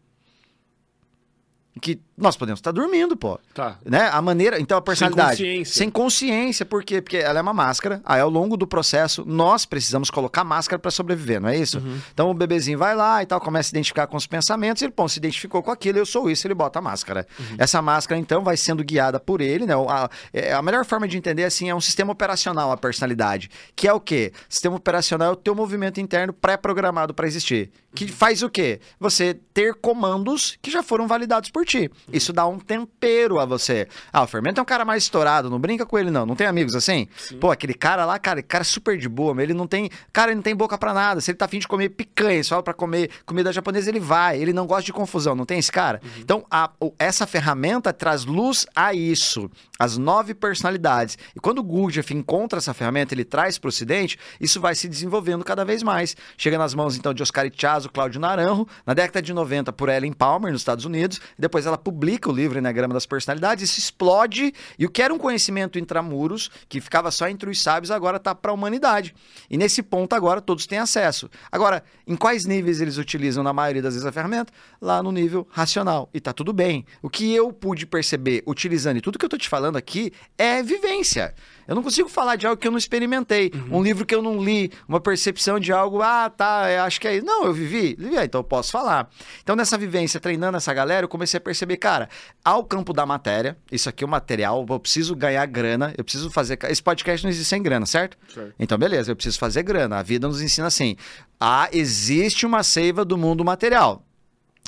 Que 1.80 2.00
nós 2.16 2.36
podemos 2.36 2.58
estar 2.58 2.72
dormindo, 2.72 3.16
pô 3.16 3.38
Tá. 3.54 3.76
né? 3.84 4.08
A 4.12 4.20
maneira, 4.20 4.58
então 4.60 4.76
a 4.76 4.82
personalidade 4.82 5.42
consciência. 5.42 5.74
sem 5.74 5.88
consciência, 5.90 6.66
por 6.66 6.82
quê? 6.82 7.00
Porque 7.00 7.16
ela 7.16 7.38
é 7.38 7.42
uma 7.42 7.54
máscara. 7.54 8.00
Aí 8.04 8.20
ao 8.20 8.28
longo 8.28 8.56
do 8.56 8.66
processo 8.66 9.24
nós 9.26 9.64
precisamos 9.64 10.10
colocar 10.10 10.42
máscara 10.44 10.78
para 10.78 10.90
sobreviver, 10.90 11.40
não 11.40 11.48
é 11.48 11.56
isso? 11.56 11.80
Então 12.12 12.30
o 12.30 12.34
bebezinho 12.34 12.78
vai 12.78 12.94
lá 12.94 13.22
e 13.22 13.26
tal, 13.26 13.40
começa 13.40 13.68
a 13.68 13.70
se 13.70 13.74
identificar 13.74 14.06
com 14.06 14.16
os 14.16 14.26
pensamentos, 14.26 14.82
ele 14.82 14.92
bom, 14.96 15.06
se 15.06 15.18
identificou 15.18 15.62
com 15.62 15.70
aquilo, 15.70 15.98
eu 15.98 16.06
sou 16.06 16.28
isso, 16.30 16.46
ele 16.46 16.54
bota 16.54 16.78
a 16.80 16.82
máscara. 16.82 17.26
Essa 17.56 17.80
máscara 17.80 18.20
então 18.20 18.42
vai 18.42 18.56
sendo 18.56 18.82
guiada 18.82 19.20
por 19.20 19.40
ele, 19.40 19.64
né? 19.66 19.74
A, 19.88 20.10
é, 20.32 20.52
a 20.52 20.62
melhor 20.62 20.84
forma 20.84 21.06
de 21.06 21.16
entender 21.16 21.44
assim 21.44 21.68
é 21.70 21.74
um 21.74 21.80
sistema 21.80 22.12
operacional 22.12 22.72
a 22.72 22.76
personalidade, 22.76 23.50
que 23.76 23.86
é 23.86 23.92
o 23.92 24.00
quê? 24.00 24.32
Sistema 24.48 24.76
operacional 24.76 25.28
é 25.28 25.32
o 25.32 25.36
teu 25.36 25.54
movimento 25.54 26.00
interno 26.00 26.32
pré-programado 26.32 27.14
para 27.14 27.26
existir. 27.26 27.70
Que 27.94 28.06
faz 28.06 28.42
o 28.42 28.50
quê? 28.50 28.80
Você 29.00 29.34
ter 29.54 29.74
comandos 29.74 30.58
que 30.60 30.70
já 30.70 30.82
foram 30.82 31.06
validados 31.06 31.50
por 31.50 31.64
Isso 32.12 32.32
dá 32.32 32.46
um 32.46 32.58
tempero 32.58 33.38
a 33.38 33.44
você. 33.44 33.86
Ah, 34.12 34.22
o 34.22 34.26
Fermento 34.26 34.58
é 34.60 34.62
um 34.62 34.66
cara 34.66 34.84
mais 34.84 35.02
estourado, 35.04 35.50
não 35.50 35.58
brinca 35.58 35.84
com 35.84 35.98
ele 35.98 36.10
não. 36.10 36.24
Não 36.24 36.34
tem 36.36 36.46
amigos 36.46 36.74
assim? 36.74 37.06
Pô, 37.40 37.50
aquele 37.50 37.74
cara 37.74 38.04
lá, 38.04 38.18
cara, 38.18 38.42
cara 38.42 38.64
super 38.64 38.96
de 38.96 39.08
boa, 39.08 39.34
mas 39.34 39.44
ele 39.44 39.54
não 39.54 39.66
tem, 39.66 39.90
cara, 40.12 40.30
ele 40.30 40.36
não 40.36 40.42
tem 40.42 40.54
boca 40.56 40.78
pra 40.78 40.94
nada. 40.94 41.20
Se 41.20 41.30
ele 41.30 41.38
tá 41.38 41.44
afim 41.44 41.58
de 41.58 41.68
comer 41.68 41.90
picanha, 41.90 42.42
só 42.42 42.62
para 42.62 42.72
comer 42.74 43.10
comida 43.26 43.52
japonesa, 43.52 43.90
ele 43.90 44.00
vai. 44.00 44.40
Ele 44.40 44.52
não 44.52 44.66
gosta 44.66 44.84
de 44.84 44.92
confusão, 44.92 45.34
não 45.34 45.44
tem 45.44 45.58
esse 45.58 45.70
cara? 45.72 46.00
Então, 46.18 46.44
a- 46.50 46.70
essa 46.98 47.26
ferramenta 47.26 47.92
traz 47.92 48.24
luz 48.24 48.66
a 48.74 48.94
isso, 48.94 49.50
as 49.78 49.98
nove 49.98 50.34
personalidades. 50.34 51.16
E 51.36 51.40
quando 51.40 51.58
o 51.58 51.62
Gurdjieff 51.62 52.14
encontra 52.14 52.58
essa 52.58 52.72
ferramenta, 52.74 53.14
ele 53.14 53.24
traz 53.24 53.58
para 53.58 53.68
o 53.68 53.70
Ocidente, 53.70 54.18
isso 54.40 54.60
vai 54.60 54.74
se 54.74 54.88
desenvolvendo 54.88 55.44
cada 55.44 55.64
vez 55.64 55.82
mais. 55.82 56.16
Chega 56.36 56.56
nas 56.58 56.74
mãos, 56.74 56.96
então, 56.96 57.12
de 57.14 57.22
Oscar 57.22 57.46
Ichazo, 57.46 57.90
Cláudio 57.90 58.20
Naranjo, 58.20 58.66
na 58.86 58.94
década 58.94 59.20
de 59.22 59.32
90, 59.32 59.72
por 59.72 59.88
Ellen 59.88 60.12
Palmer, 60.12 60.52
nos 60.52 60.60
Estados 60.62 60.84
Unidos. 60.84 61.20
Depois 61.38 61.57
ela 61.66 61.78
publica 61.78 62.28
o 62.28 62.32
livro 62.32 62.58
Enagrama 62.58 62.94
das 62.94 63.06
Personalidades, 63.06 63.70
isso 63.70 63.78
explode. 63.78 64.52
E 64.78 64.86
o 64.86 64.90
que 64.90 65.02
era 65.02 65.12
um 65.12 65.18
conhecimento 65.18 65.78
intramuros, 65.78 66.50
que 66.68 66.80
ficava 66.80 67.10
só 67.10 67.28
entre 67.28 67.50
os 67.50 67.62
sábios, 67.62 67.90
agora 67.90 68.16
está 68.16 68.34
para 68.34 68.50
a 68.50 68.54
humanidade. 68.54 69.14
E 69.50 69.56
nesse 69.56 69.82
ponto, 69.82 70.14
agora, 70.14 70.40
todos 70.40 70.66
têm 70.66 70.78
acesso. 70.78 71.30
Agora, 71.50 71.82
em 72.06 72.16
quais 72.16 72.44
níveis 72.44 72.80
eles 72.80 72.98
utilizam, 72.98 73.42
na 73.42 73.52
maioria 73.52 73.82
das 73.82 73.94
vezes, 73.94 74.06
a 74.06 74.12
ferramenta? 74.12 74.52
Lá 74.80 75.02
no 75.02 75.12
nível 75.12 75.46
racional. 75.50 76.08
E 76.12 76.20
tá 76.20 76.32
tudo 76.32 76.52
bem. 76.52 76.84
O 77.02 77.10
que 77.10 77.34
eu 77.34 77.52
pude 77.52 77.86
perceber 77.86 78.42
utilizando, 78.46 78.98
e 78.98 79.00
tudo 79.00 79.18
que 79.18 79.24
eu 79.24 79.28
tô 79.28 79.38
te 79.38 79.48
falando 79.48 79.76
aqui, 79.76 80.12
é 80.36 80.62
vivência. 80.62 81.34
Eu 81.68 81.74
não 81.74 81.82
consigo 81.82 82.08
falar 82.08 82.36
de 82.36 82.46
algo 82.46 82.58
que 82.58 82.66
eu 82.66 82.70
não 82.70 82.78
experimentei, 82.78 83.52
um 83.70 83.82
livro 83.82 84.06
que 84.06 84.14
eu 84.14 84.22
não 84.22 84.42
li, 84.42 84.72
uma 84.88 84.98
percepção 84.98 85.60
de 85.60 85.70
algo, 85.70 86.00
ah, 86.00 86.30
tá, 86.30 86.70
eu 86.72 86.82
acho 86.82 86.98
que 86.98 87.06
é 87.06 87.16
isso. 87.16 87.26
Não, 87.26 87.44
eu 87.44 87.52
vivi, 87.52 87.94
vivi, 87.94 88.16
ah, 88.16 88.24
então 88.24 88.38
eu 88.40 88.44
posso 88.44 88.72
falar. 88.72 89.10
Então, 89.42 89.54
nessa 89.54 89.76
vivência, 89.76 90.18
treinando 90.18 90.56
essa 90.56 90.72
galera, 90.72 91.04
eu 91.04 91.08
comecei 91.08 91.36
a 91.36 91.40
perceber, 91.42 91.76
cara, 91.76 92.08
ao 92.42 92.64
campo 92.64 92.94
da 92.94 93.04
matéria, 93.04 93.54
isso 93.70 93.86
aqui 93.86 94.02
é 94.02 94.06
o 94.06 94.10
material, 94.10 94.64
eu 94.66 94.80
preciso 94.80 95.14
ganhar 95.14 95.44
grana, 95.44 95.92
eu 95.98 96.02
preciso 96.02 96.30
fazer. 96.30 96.58
Esse 96.70 96.82
podcast 96.82 97.22
não 97.22 97.30
existe 97.30 97.50
sem 97.50 97.62
grana, 97.62 97.84
certo? 97.84 98.16
Certo. 98.32 98.54
Então, 98.58 98.78
beleza, 98.78 99.12
eu 99.12 99.16
preciso 99.16 99.38
fazer 99.38 99.62
grana. 99.62 99.98
A 99.98 100.02
vida 100.02 100.26
nos 100.26 100.40
ensina 100.40 100.68
assim: 100.68 100.96
ah, 101.38 101.68
existe 101.70 102.46
uma 102.46 102.62
seiva 102.62 103.04
do 103.04 103.18
mundo 103.18 103.44
material. 103.44 104.02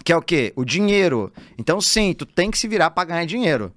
Que 0.04 0.12
é 0.12 0.16
o 0.16 0.22
quê? 0.22 0.52
O 0.54 0.64
dinheiro. 0.64 1.32
Então, 1.58 1.80
sim, 1.80 2.12
tu 2.12 2.26
tem 2.26 2.50
que 2.50 2.58
se 2.58 2.68
virar 2.68 2.90
para 2.90 3.04
ganhar 3.08 3.24
dinheiro. 3.24 3.72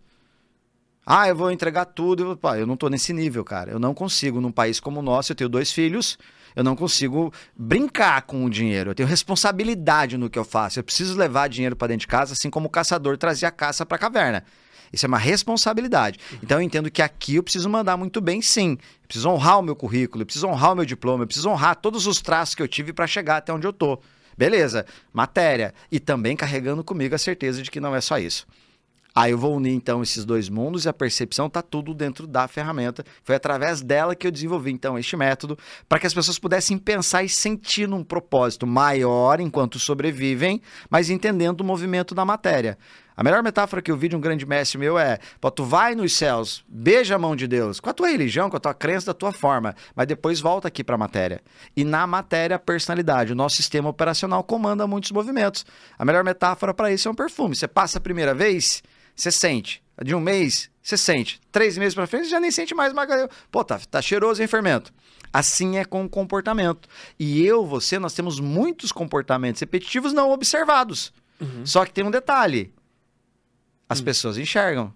Ah, 1.05 1.27
eu 1.27 1.35
vou 1.35 1.51
entregar 1.51 1.85
tudo. 1.85 2.31
Eu, 2.31 2.37
pá, 2.37 2.57
eu 2.57 2.65
não 2.65 2.77
tô 2.77 2.89
nesse 2.89 3.13
nível, 3.13 3.43
cara. 3.43 3.71
Eu 3.71 3.79
não 3.79 3.93
consigo, 3.93 4.39
num 4.39 4.51
país 4.51 4.79
como 4.79 4.99
o 4.99 5.03
nosso, 5.03 5.31
eu 5.31 5.35
tenho 5.35 5.49
dois 5.49 5.71
filhos, 5.71 6.17
eu 6.55 6.63
não 6.63 6.75
consigo 6.75 7.33
brincar 7.55 8.21
com 8.23 8.45
o 8.45 8.49
dinheiro. 8.49 8.91
Eu 8.91 8.95
tenho 8.95 9.09
responsabilidade 9.09 10.17
no 10.17 10.29
que 10.29 10.39
eu 10.39 10.45
faço. 10.45 10.79
Eu 10.79 10.83
preciso 10.83 11.17
levar 11.17 11.49
dinheiro 11.49 11.75
para 11.75 11.89
dentro 11.89 12.01
de 12.01 12.07
casa, 12.07 12.33
assim 12.33 12.49
como 12.49 12.67
o 12.67 12.69
caçador 12.69 13.17
trazia 13.17 13.49
a 13.49 13.51
caça 13.51 13.85
para 13.85 13.97
a 13.97 13.99
caverna. 13.99 14.43
Isso 14.93 15.07
é 15.07 15.09
uma 15.09 15.17
responsabilidade. 15.17 16.19
Então 16.41 16.59
eu 16.59 16.61
entendo 16.61 16.91
que 16.91 17.01
aqui 17.01 17.35
eu 17.35 17.43
preciso 17.43 17.67
mandar 17.67 17.97
muito 17.97 18.21
bem, 18.21 18.41
sim. 18.43 18.77
Eu 19.01 19.07
preciso 19.07 19.27
honrar 19.27 19.59
o 19.59 19.63
meu 19.63 19.75
currículo, 19.75 20.21
eu 20.21 20.25
preciso 20.25 20.47
honrar 20.47 20.73
o 20.73 20.75
meu 20.75 20.85
diploma, 20.85 21.23
eu 21.23 21.27
preciso 21.27 21.49
honrar 21.49 21.75
todos 21.75 22.05
os 22.05 22.21
traços 22.21 22.53
que 22.53 22.61
eu 22.61 22.67
tive 22.67 22.93
para 22.93 23.07
chegar 23.07 23.37
até 23.37 23.51
onde 23.51 23.65
eu 23.65 23.73
tô. 23.73 23.99
Beleza, 24.37 24.85
matéria. 25.11 25.73
E 25.91 25.99
também 25.99 26.35
carregando 26.35 26.83
comigo 26.83 27.15
a 27.15 27.17
certeza 27.17 27.63
de 27.63 27.71
que 27.71 27.79
não 27.79 27.95
é 27.95 28.01
só 28.01 28.19
isso. 28.19 28.45
Aí 29.15 29.31
eu 29.31 29.37
vou 29.37 29.55
unir 29.55 29.73
então 29.73 30.01
esses 30.01 30.25
dois 30.25 30.49
mundos 30.49 30.85
e 30.85 30.89
a 30.89 30.93
percepção 30.93 31.45
está 31.45 31.61
tudo 31.61 31.93
dentro 31.93 32.25
da 32.25 32.47
ferramenta. 32.47 33.03
Foi 33.23 33.35
através 33.35 33.81
dela 33.81 34.15
que 34.15 34.25
eu 34.25 34.31
desenvolvi 34.31 34.71
então 34.71 34.97
este 34.97 35.15
método 35.15 35.57
para 35.87 35.99
que 35.99 36.07
as 36.07 36.13
pessoas 36.13 36.39
pudessem 36.39 36.77
pensar 36.77 37.23
e 37.23 37.29
sentir 37.29 37.87
num 37.87 38.03
propósito 38.03 38.65
maior 38.65 39.39
enquanto 39.39 39.77
sobrevivem, 39.77 40.61
mas 40.89 41.09
entendendo 41.09 41.61
o 41.61 41.63
movimento 41.63 42.15
da 42.15 42.25
matéria. 42.25 42.77
A 43.15 43.23
melhor 43.23 43.43
metáfora 43.43 43.81
que 43.81 43.91
eu 43.91 43.97
vi 43.97 44.09
de 44.09 44.15
um 44.15 44.19
grande 44.19 44.45
mestre 44.45 44.77
meu 44.77 44.97
é: 44.97 45.19
pô, 45.39 45.51
tu 45.51 45.63
vai 45.63 45.93
nos 45.93 46.13
céus, 46.13 46.65
beija 46.67 47.15
a 47.15 47.19
mão 47.19 47.35
de 47.35 47.47
Deus, 47.47 47.79
com 47.79 47.89
a 47.89 47.93
tua 47.93 48.09
religião, 48.09 48.49
com 48.49 48.57
a 48.57 48.59
tua 48.59 48.73
crença, 48.73 49.07
da 49.07 49.13
tua 49.13 49.31
forma, 49.31 49.75
mas 49.95 50.07
depois 50.07 50.39
volta 50.39 50.67
aqui 50.67 50.83
para 50.83 50.95
a 50.95 50.97
matéria. 50.97 51.41
E 51.75 51.83
na 51.83 52.07
matéria, 52.07 52.55
a 52.55 52.59
personalidade, 52.59 53.31
o 53.31 53.35
nosso 53.35 53.55
sistema 53.57 53.89
operacional 53.89 54.43
comanda 54.43 54.87
muitos 54.87 55.11
movimentos. 55.11 55.65
A 55.97 56.03
melhor 56.03 56.23
metáfora 56.23 56.73
para 56.73 56.91
isso 56.91 57.07
é 57.07 57.11
um 57.11 57.15
perfume. 57.15 57.55
Você 57.55 57.67
passa 57.67 57.99
a 57.99 58.01
primeira 58.01 58.33
vez, 58.33 58.81
você 59.15 59.31
sente. 59.31 59.83
De 60.03 60.15
um 60.15 60.19
mês, 60.19 60.69
você 60.81 60.97
sente. 60.97 61.39
Três 61.51 61.77
meses 61.77 61.93
para 61.93 62.07
frente, 62.07 62.25
você 62.25 62.31
já 62.31 62.39
nem 62.39 62.51
sente 62.51 62.73
mais 62.73 62.93
magalhão. 62.93 63.29
Pô, 63.51 63.63
tá, 63.63 63.79
tá 63.79 64.01
cheiroso 64.01 64.41
em 64.41 64.47
fermento. 64.47 64.91
Assim 65.31 65.77
é 65.77 65.85
com 65.85 66.03
o 66.03 66.09
comportamento. 66.09 66.87
E 67.19 67.43
eu, 67.43 67.65
você, 67.65 67.99
nós 67.99 68.13
temos 68.13 68.39
muitos 68.39 68.91
comportamentos 68.91 69.61
repetitivos 69.61 70.13
não 70.13 70.31
observados. 70.31 71.13
Só 71.65 71.85
que 71.85 71.93
tem 71.93 72.03
um 72.03 72.11
detalhe: 72.11 72.73
as 73.87 73.99
pessoas 74.01 74.37
enxergam. 74.37 74.93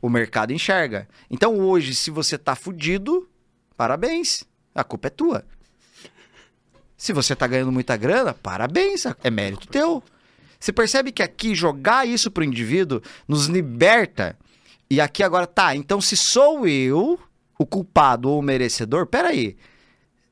O 0.00 0.08
mercado 0.08 0.52
enxerga. 0.52 1.08
Então 1.30 1.58
hoje, 1.60 1.94
se 1.94 2.10
você 2.10 2.36
tá 2.36 2.54
fudido, 2.54 3.28
parabéns. 3.76 4.44
A 4.74 4.82
culpa 4.84 5.06
é 5.06 5.10
tua. 5.10 5.44
Se 6.96 7.12
você 7.12 7.34
tá 7.36 7.46
ganhando 7.46 7.72
muita 7.72 7.96
grana, 7.96 8.34
parabéns. 8.34 9.04
É 9.22 9.30
mérito 9.30 9.66
teu. 9.68 10.02
Você 10.64 10.72
percebe 10.72 11.12
que 11.12 11.22
aqui 11.22 11.54
jogar 11.54 12.08
isso 12.08 12.30
pro 12.30 12.42
indivíduo 12.42 13.02
nos 13.28 13.48
liberta. 13.48 14.34
E 14.88 14.98
aqui 14.98 15.22
agora 15.22 15.46
tá, 15.46 15.76
então 15.76 16.00
se 16.00 16.16
sou 16.16 16.66
eu 16.66 17.20
o 17.58 17.66
culpado 17.66 18.30
ou 18.30 18.38
o 18.38 18.42
merecedor, 18.42 19.06
peraí. 19.06 19.58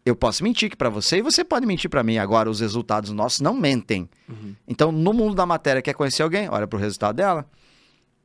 Eu 0.07 0.17
posso 0.17 0.43
mentir 0.43 0.71
que 0.71 0.77
para 0.77 0.89
você 0.89 1.19
e 1.19 1.23
você 1.23 1.45
pode 1.45 1.67
mentir 1.67 1.91
para 1.91 2.03
mim. 2.03 2.17
Agora, 2.17 2.49
os 2.49 2.61
resultados 2.61 3.11
nossos 3.11 3.41
não 3.41 3.53
mentem. 3.53 4.09
Uhum. 4.27 4.55
Então, 4.67 4.91
no 4.91 5.13
mundo 5.13 5.35
da 5.35 5.45
matéria, 5.45 5.83
quer 5.83 5.93
conhecer 5.93 6.23
alguém? 6.23 6.49
Olha 6.49 6.67
pro 6.67 6.79
resultado 6.79 7.15
dela. 7.17 7.47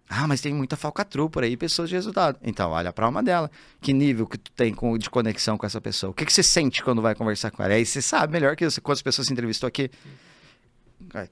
Ah, 0.09 0.25
mas 0.25 0.39
tem 0.39 0.53
muita 0.53 0.77
falcatrua 0.77 1.29
por 1.29 1.43
aí, 1.43 1.57
pessoas 1.57 1.89
de 1.89 1.95
resultado. 1.95 2.39
Então, 2.41 2.71
olha 2.71 2.93
pra 2.93 3.05
alma 3.05 3.21
dela. 3.21 3.51
Que 3.81 3.91
nível 3.91 4.25
que 4.25 4.37
tu 4.37 4.49
tem 4.53 4.73
com- 4.73 4.97
de 4.97 5.09
conexão 5.09 5.57
com 5.57 5.65
essa 5.65 5.81
pessoa? 5.81 6.11
O 6.11 6.13
que, 6.13 6.25
que 6.25 6.31
você 6.31 6.41
sente 6.41 6.81
quando 6.81 7.01
vai 7.01 7.13
conversar 7.13 7.51
com 7.51 7.61
ela? 7.61 7.73
Aí 7.73 7.85
você 7.85 8.01
sabe 8.01 8.31
melhor 8.31 8.55
que 8.55 8.63
você. 8.63 8.79
Quantas 8.79 9.01
pessoas 9.01 9.27
você 9.27 9.33
entrevistou 9.33 9.67
aqui? 9.67 9.91
Cara, 9.91 10.07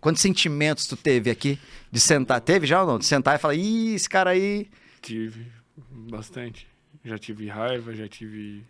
Quantos 0.02 0.22
sentimentos 0.22 0.86
tu 0.88 0.96
teve 0.96 1.30
aqui 1.30 1.60
de 1.92 2.00
sentar? 2.00 2.40
Teve 2.42 2.66
já 2.68 2.82
ou 2.82 2.88
não? 2.88 2.98
De 3.00 3.06
sentar 3.06 3.36
e 3.36 3.40
falar, 3.40 3.56
ih, 3.56 3.94
esse 3.96 4.10
cara 4.10 4.32
aí. 4.32 4.68
Tive 5.02 5.48
bastante. 5.92 6.68
Já 7.04 7.18
tive 7.18 7.48
raiva, 7.48 7.94
já 7.94 8.08
tive. 8.08 8.64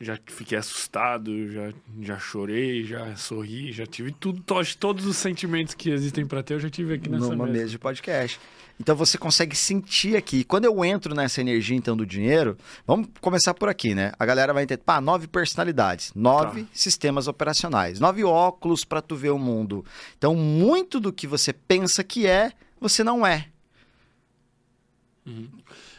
Já 0.00 0.18
fiquei 0.26 0.58
assustado, 0.58 1.48
já, 1.52 1.72
já 2.00 2.18
chorei, 2.18 2.82
já 2.84 3.14
sorri, 3.14 3.70
já 3.70 3.86
tive 3.86 4.10
tudo, 4.10 4.40
to- 4.42 4.76
todos 4.76 5.06
os 5.06 5.16
sentimentos 5.16 5.74
que 5.74 5.90
existem 5.90 6.26
pra 6.26 6.42
ter, 6.42 6.54
eu 6.54 6.60
já 6.60 6.68
tive 6.68 6.94
aqui 6.94 7.08
nessa 7.08 7.28
numa 7.28 7.44
mesa. 7.46 7.58
mesa 7.58 7.70
de 7.70 7.78
podcast. 7.78 8.40
Então 8.80 8.96
você 8.96 9.16
consegue 9.16 9.54
sentir 9.54 10.16
aqui. 10.16 10.42
Quando 10.42 10.64
eu 10.64 10.84
entro 10.84 11.14
nessa 11.14 11.40
energia, 11.40 11.76
então, 11.76 11.96
do 11.96 12.04
dinheiro, 12.04 12.56
vamos 12.86 13.08
começar 13.20 13.54
por 13.54 13.68
aqui, 13.68 13.94
né? 13.94 14.12
A 14.18 14.26
galera 14.26 14.52
vai 14.52 14.64
entender, 14.64 14.82
pá, 14.82 15.00
nove 15.00 15.28
personalidades, 15.28 16.12
nove 16.14 16.64
Tá. 16.64 16.68
sistemas 16.72 17.28
operacionais, 17.28 18.00
nove 18.00 18.24
óculos 18.24 18.84
para 18.84 19.00
tu 19.00 19.14
ver 19.14 19.30
o 19.30 19.38
mundo. 19.38 19.84
Então, 20.18 20.34
muito 20.34 20.98
do 20.98 21.12
que 21.12 21.26
você 21.28 21.52
pensa 21.52 22.02
que 22.02 22.26
é, 22.26 22.52
você 22.80 23.04
não 23.04 23.24
é. 23.26 23.46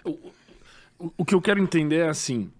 O, 0.03 0.09
o- 0.99 1.13
o 1.19 1.25
que 1.25 1.33
eu 1.33 1.41
quero 1.41 1.61
entender 1.61 1.99
é 1.99 2.09
assim. 2.09 2.51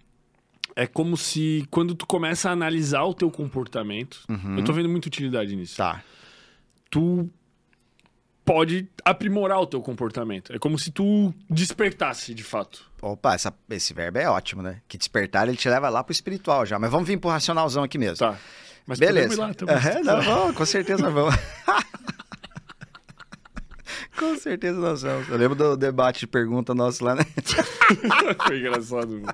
É 0.75 0.87
como 0.87 1.15
se 1.15 1.67
quando 1.69 1.93
tu 1.93 2.05
começa 2.07 2.49
a 2.49 2.53
analisar 2.53 3.03
o 3.03 3.13
teu 3.13 3.29
comportamento, 3.29 4.23
eu 4.57 4.63
tô 4.63 4.73
vendo 4.73 4.89
muita 4.89 5.07
utilidade 5.07 5.55
nisso. 5.55 5.77
Tá. 5.77 6.01
Tu 6.89 7.29
pode 8.45 8.87
aprimorar 9.05 9.59
o 9.59 9.65
teu 9.65 9.81
comportamento. 9.81 10.51
É 10.53 10.59
como 10.59 10.77
se 10.77 10.91
tu 10.91 11.33
despertasse, 11.49 12.33
de 12.33 12.43
fato. 12.43 12.85
Opa, 13.01 13.33
essa- 13.35 13.53
esse 13.69 13.93
verbo 13.93 14.17
é 14.19 14.29
ótimo, 14.29 14.61
né? 14.61 14.81
Que 14.87 14.97
despertar, 14.97 15.47
ele 15.47 15.57
te 15.57 15.69
leva 15.69 15.89
lá 15.89 16.03
pro 16.03 16.11
espiritual 16.11 16.65
já. 16.65 16.77
Mas 16.79 16.91
vamos 16.91 17.07
vir 17.07 17.17
pro 17.17 17.29
racionalzão 17.29 17.83
aqui 17.83 17.97
mesmo. 17.97 18.17
Tá. 18.17 18.37
Mas 18.85 18.99
Beleza. 18.99 19.39
lá 19.41 19.53
também. 19.53 19.75
Não, 20.03 20.21
vamos, 20.21 20.55
com 20.57 20.65
certeza 20.65 21.01
nós 21.03 21.13
vamos. 21.13 21.35
com 24.17 24.35
certeza 24.37 24.79
nós 24.79 25.01
vamos. 25.01 25.27
Eu 25.29 25.37
lembro 25.37 25.55
do 25.55 25.77
debate 25.77 26.21
de 26.21 26.27
pergunta 26.27 26.73
nosso 26.73 27.03
lá, 27.03 27.15
né? 27.15 27.23
Foi 28.45 28.59
engraçado. 28.59 29.09
mano. 29.09 29.27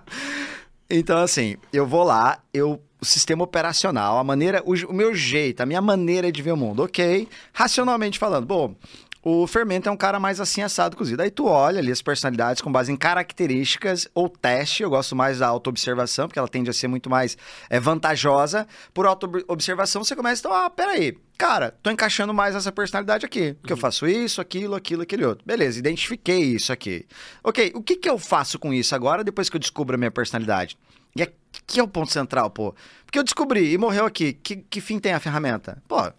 Então, 0.90 1.18
assim, 1.20 1.58
eu 1.74 1.86
vou 1.86 2.04
lá, 2.04 2.40
eu. 2.54 2.82
O 3.02 3.06
sistema 3.06 3.44
operacional, 3.44 4.18
a 4.18 4.24
maneira, 4.24 4.62
o, 4.66 4.74
o 4.74 4.94
meu 4.94 5.16
jeito, 5.16 5.62
a 5.62 5.66
minha 5.66 5.82
maneira 5.82 6.32
de 6.32 6.42
ver 6.42 6.52
o 6.52 6.58
mundo, 6.58 6.84
ok? 6.84 7.28
Racionalmente 7.54 8.20
falando, 8.20 8.46
bom, 8.46 8.76
o 9.22 9.46
fermento 9.46 9.90
é 9.90 9.92
um 9.92 9.98
cara 9.98 10.20
mais 10.20 10.40
assim 10.40 10.62
assado 10.62 10.96
cozido. 10.96 11.22
Aí 11.22 11.30
tu 11.30 11.46
olha 11.46 11.80
ali 11.80 11.92
as 11.92 12.02
personalidades 12.02 12.62
com 12.62 12.72
base 12.72 12.92
em 12.92 12.96
características 12.96 14.08
ou 14.14 14.30
teste. 14.30 14.82
Eu 14.82 14.90
gosto 14.90 15.16
mais 15.16 15.40
da 15.40 15.48
auto-observação, 15.48 16.28
porque 16.28 16.40
ela 16.40 16.48
tende 16.48 16.70
a 16.70 16.74
ser 16.74 16.88
muito 16.88 17.10
mais 17.10 17.38
é, 17.70 17.80
vantajosa. 17.80 18.66
Por 18.94 19.06
auto-observação, 19.06 20.04
você 20.04 20.16
começa, 20.16 20.42
então, 20.42 20.54
ah, 20.54 20.70
peraí, 20.70 21.18
cara, 21.38 21.76
tô 21.84 21.92
encaixando 21.92 22.34
mais 22.34 22.56
essa 22.56 22.72
personalidade 22.72 23.26
aqui. 23.26 23.54
Porque 23.56 23.74
eu 23.74 23.78
faço 23.78 24.08
isso, 24.08 24.40
aquilo, 24.40 24.74
aquilo, 24.74 25.02
aquele 25.02 25.26
outro. 25.26 25.46
Beleza, 25.46 25.78
identifiquei 25.78 26.56
isso 26.56 26.72
aqui. 26.72 27.06
Ok, 27.44 27.74
o 27.76 27.84
que, 27.84 27.98
que 27.98 28.10
eu 28.10 28.18
faço 28.18 28.58
com 28.58 28.74
isso 28.74 28.96
agora, 28.96 29.24
depois 29.24 29.50
que 29.50 29.58
eu 29.58 29.60
descubro 29.60 29.96
a 29.96 29.98
minha 29.98 30.12
personalidade? 30.12 30.78
E 31.16 31.22
aqui 31.22 31.80
é 31.80 31.84
o 31.84 31.88
ponto 31.88 32.12
central, 32.12 32.50
pô. 32.50 32.74
Porque 33.06 33.18
eu 33.18 33.24
descobri 33.24 33.72
e 33.74 33.78
morreu 33.78 34.06
aqui. 34.06 34.34
Que, 34.34 34.58
que 34.58 34.82
fim 34.82 35.00
tem 35.00 35.14
a 35.14 35.20
ferramenta? 35.20 35.82
Pô, 35.88 36.12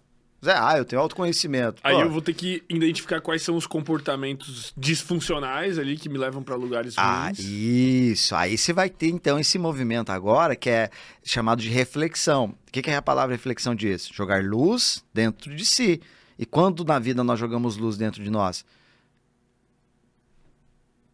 Zé, 0.43 0.55
ah, 0.57 0.75
eu 0.75 0.83
tenho 0.83 0.99
autoconhecimento. 1.01 1.79
Aí 1.83 1.93
Pô, 1.93 2.01
eu 2.01 2.09
vou 2.09 2.21
ter 2.21 2.33
que 2.33 2.63
identificar 2.67 3.21
quais 3.21 3.43
são 3.43 3.55
os 3.55 3.67
comportamentos 3.67 4.73
disfuncionais 4.75 5.77
ali 5.77 5.95
que 5.95 6.09
me 6.09 6.17
levam 6.17 6.41
pra 6.41 6.55
lugares 6.55 6.95
Ah, 6.97 7.25
ruins. 7.25 7.39
isso. 7.39 8.35
Aí 8.35 8.57
você 8.57 8.73
vai 8.73 8.89
ter, 8.89 9.09
então, 9.09 9.37
esse 9.37 9.59
movimento 9.59 10.11
agora 10.11 10.55
que 10.55 10.67
é 10.69 10.89
chamado 11.23 11.61
de 11.61 11.69
reflexão. 11.69 12.55
O 12.67 12.71
que, 12.71 12.81
que 12.81 12.89
é 12.89 12.95
a 12.95 13.01
palavra 13.03 13.35
reflexão 13.35 13.75
diz? 13.75 14.07
Jogar 14.11 14.43
luz 14.43 15.05
dentro 15.13 15.55
de 15.55 15.63
si. 15.63 16.01
E 16.39 16.45
quando 16.45 16.83
na 16.83 16.97
vida 16.97 17.23
nós 17.23 17.39
jogamos 17.39 17.77
luz 17.77 17.95
dentro 17.95 18.23
de 18.23 18.31
nós? 18.31 18.65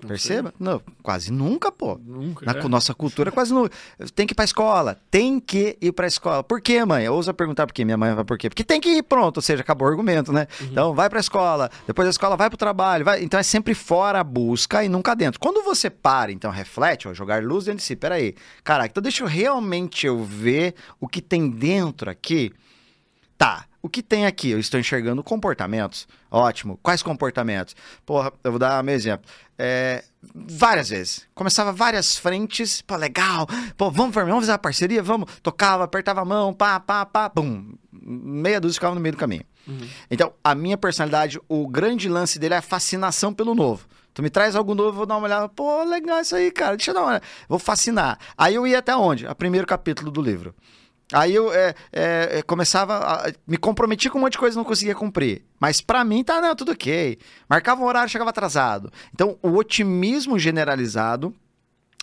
Não 0.02 0.10
Perceba? 0.10 0.54
Não, 0.60 0.80
quase 1.02 1.32
nunca, 1.32 1.72
pô. 1.72 1.96
sei. 1.96 2.06
Nunca. 2.06 2.46
Na 2.46 2.60
é. 2.60 2.68
nossa 2.68 2.94
cultura, 2.94 3.32
quase 3.32 3.52
não. 3.52 3.68
Tem 4.14 4.28
que 4.28 4.34
ir 4.34 4.36
pra 4.36 4.46
escola. 4.46 5.00
Tem 5.10 5.40
que 5.40 5.76
ir 5.82 5.92
pra 5.92 6.06
escola. 6.06 6.44
Por 6.44 6.62
quê, 6.62 6.86
mãe? 6.86 7.06
Eu 7.06 7.16
ouso 7.16 7.34
perguntar 7.34 7.66
por 7.66 7.74
quê. 7.74 7.84
Minha 7.84 7.98
mãe 7.98 8.14
vai 8.14 8.24
por 8.24 8.38
quê? 8.38 8.48
Porque 8.48 8.64
tem 8.64 8.80
que 8.80 8.90
ir, 8.90 9.04
pronto. 9.04 9.38
Ou 9.38 9.42
seja, 9.42 9.62
acabou 9.62 9.88
o 9.88 9.92
argumento, 9.92 10.32
né? 10.32 10.48
Então, 10.62 10.94
vai 10.94 11.10
pra 11.10 11.20
escola. 11.20 11.72
Depois 11.88 12.06
da 12.06 12.12
escola, 12.12 12.38
vai 12.38 12.48
pro 12.48 12.58
trabalho. 12.58 13.04
Vai... 13.04 13.24
Então, 13.24 13.40
é 13.40 13.44
sempre 13.44 13.74
fora 13.74 14.20
a 14.20 14.24
busca 14.24 14.84
e 14.84 14.90
nunca 14.90 15.16
dentro. 15.16 15.40
Quando 15.40 15.64
você 15.64 15.90
para, 15.90 16.32
então, 16.32 16.52
reflete, 16.52 17.08
ó, 17.08 17.14
jogar 17.14 17.44
luz 17.44 17.66
dentro 17.66 17.80
de 17.80 17.84
si. 17.84 17.96
Peraí. 17.96 18.36
Caraca, 18.64 18.90
então 18.92 19.02
deixa 19.02 19.24
eu 19.24 19.28
realmente 19.28 20.06
eu 20.06 20.24
ver 20.24 20.76
o 21.00 21.08
que 21.08 21.22
tem 21.24 21.50
dentro 21.50 22.12
aqui. 22.12 22.54
Tá, 23.36 23.66
o 23.88 23.90
que 23.90 24.04
tem 24.04 24.26
aqui? 24.26 24.52
Eu 24.52 24.60
estou 24.60 24.80
enxergando 24.80 25.24
comportamentos. 25.24 26.08
Ótimo. 26.30 26.78
Quais 26.84 27.02
comportamentos? 27.02 27.76
Porra, 28.06 28.32
eu 28.44 28.52
vou 28.52 28.60
dar 28.60 28.84
meu 28.84 28.94
exemplo. 28.94 29.30
É, 29.58 30.04
várias 30.34 30.90
vezes. 30.90 31.26
Começava 31.34 31.72
várias 31.72 32.18
frentes. 32.18 32.82
Pô, 32.82 32.96
legal. 32.96 33.48
Pô, 33.78 33.90
vamos, 33.90 34.14
vamos 34.14 34.40
fazer 34.42 34.52
uma 34.52 34.58
parceria? 34.58 35.02
Vamos. 35.02 35.32
Tocava, 35.42 35.86
apertava 35.86 36.22
a 36.22 36.26
mão, 36.26 36.54
pá, 36.54 36.80
pá, 36.80 37.06
pá, 37.06 37.30
bum. 37.30 37.74
Meia 37.92 38.60
dúzia 38.60 38.76
ficava 38.76 38.94
no 38.94 39.02
meio 39.02 39.14
do 39.14 39.18
caminho. 39.18 39.44
Então, 40.10 40.32
a 40.44 40.56
minha 40.56 40.78
personalidade, 40.78 41.40
o 41.48 41.68
grande 41.68 42.08
lance 42.08 42.40
dele 42.40 42.54
é 42.54 42.58
a 42.58 42.62
fascinação 42.62 43.34
pelo 43.34 43.54
novo. 43.54 43.86
Tu 44.14 44.24
me 44.24 44.30
traz 44.30 44.56
algo 44.56 44.74
novo, 44.74 44.90
eu 44.90 44.94
vou 44.94 45.06
dar 45.06 45.18
uma 45.18 45.28
olhada. 45.28 45.50
Pô, 45.50 45.84
legal 45.84 46.22
isso 46.22 46.36
aí, 46.36 46.52
cara. 46.52 46.76
Deixa 46.76 46.92
eu 46.92 46.96
dar 46.96 47.02
uma 47.02 47.10
olhada. 47.10 47.26
Vou 47.48 47.60
fascinar. 47.60 48.18
Aí 48.38 48.56
eu 48.56 48.66
ia 48.66 48.80
até 48.80 48.96
onde? 48.96 49.28
A 49.28 49.36
primeiro 49.36 49.68
capítulo 49.68 50.12
do 50.12 50.22
livro. 50.22 50.56
Aí 51.14 51.34
eu 51.34 51.54
é, 51.54 51.74
é, 51.94 52.40
é, 52.40 52.42
começava, 52.42 52.98
a, 52.98 53.32
me 53.48 53.58
comprometia 53.58 54.12
com 54.12 54.18
um 54.18 54.22
monte 54.22 54.34
de 54.34 54.38
coisa 54.38 54.56
e 54.56 54.58
não 54.58 54.66
conseguia 54.66 54.94
cumprir. 54.94 55.44
Mas 55.60 55.80
pra 55.80 56.04
mim 56.04 56.24
tá, 56.24 56.42
não, 56.42 56.56
tudo 56.56 56.74
ok. 56.74 57.18
Marcava 57.50 57.82
um 57.82 57.86
horário, 57.86 58.10
chegava 58.10 58.30
atrasado. 58.30 58.92
Então, 59.14 59.38
o 59.42 59.56
otimismo 59.56 60.38
generalizado 60.38 61.34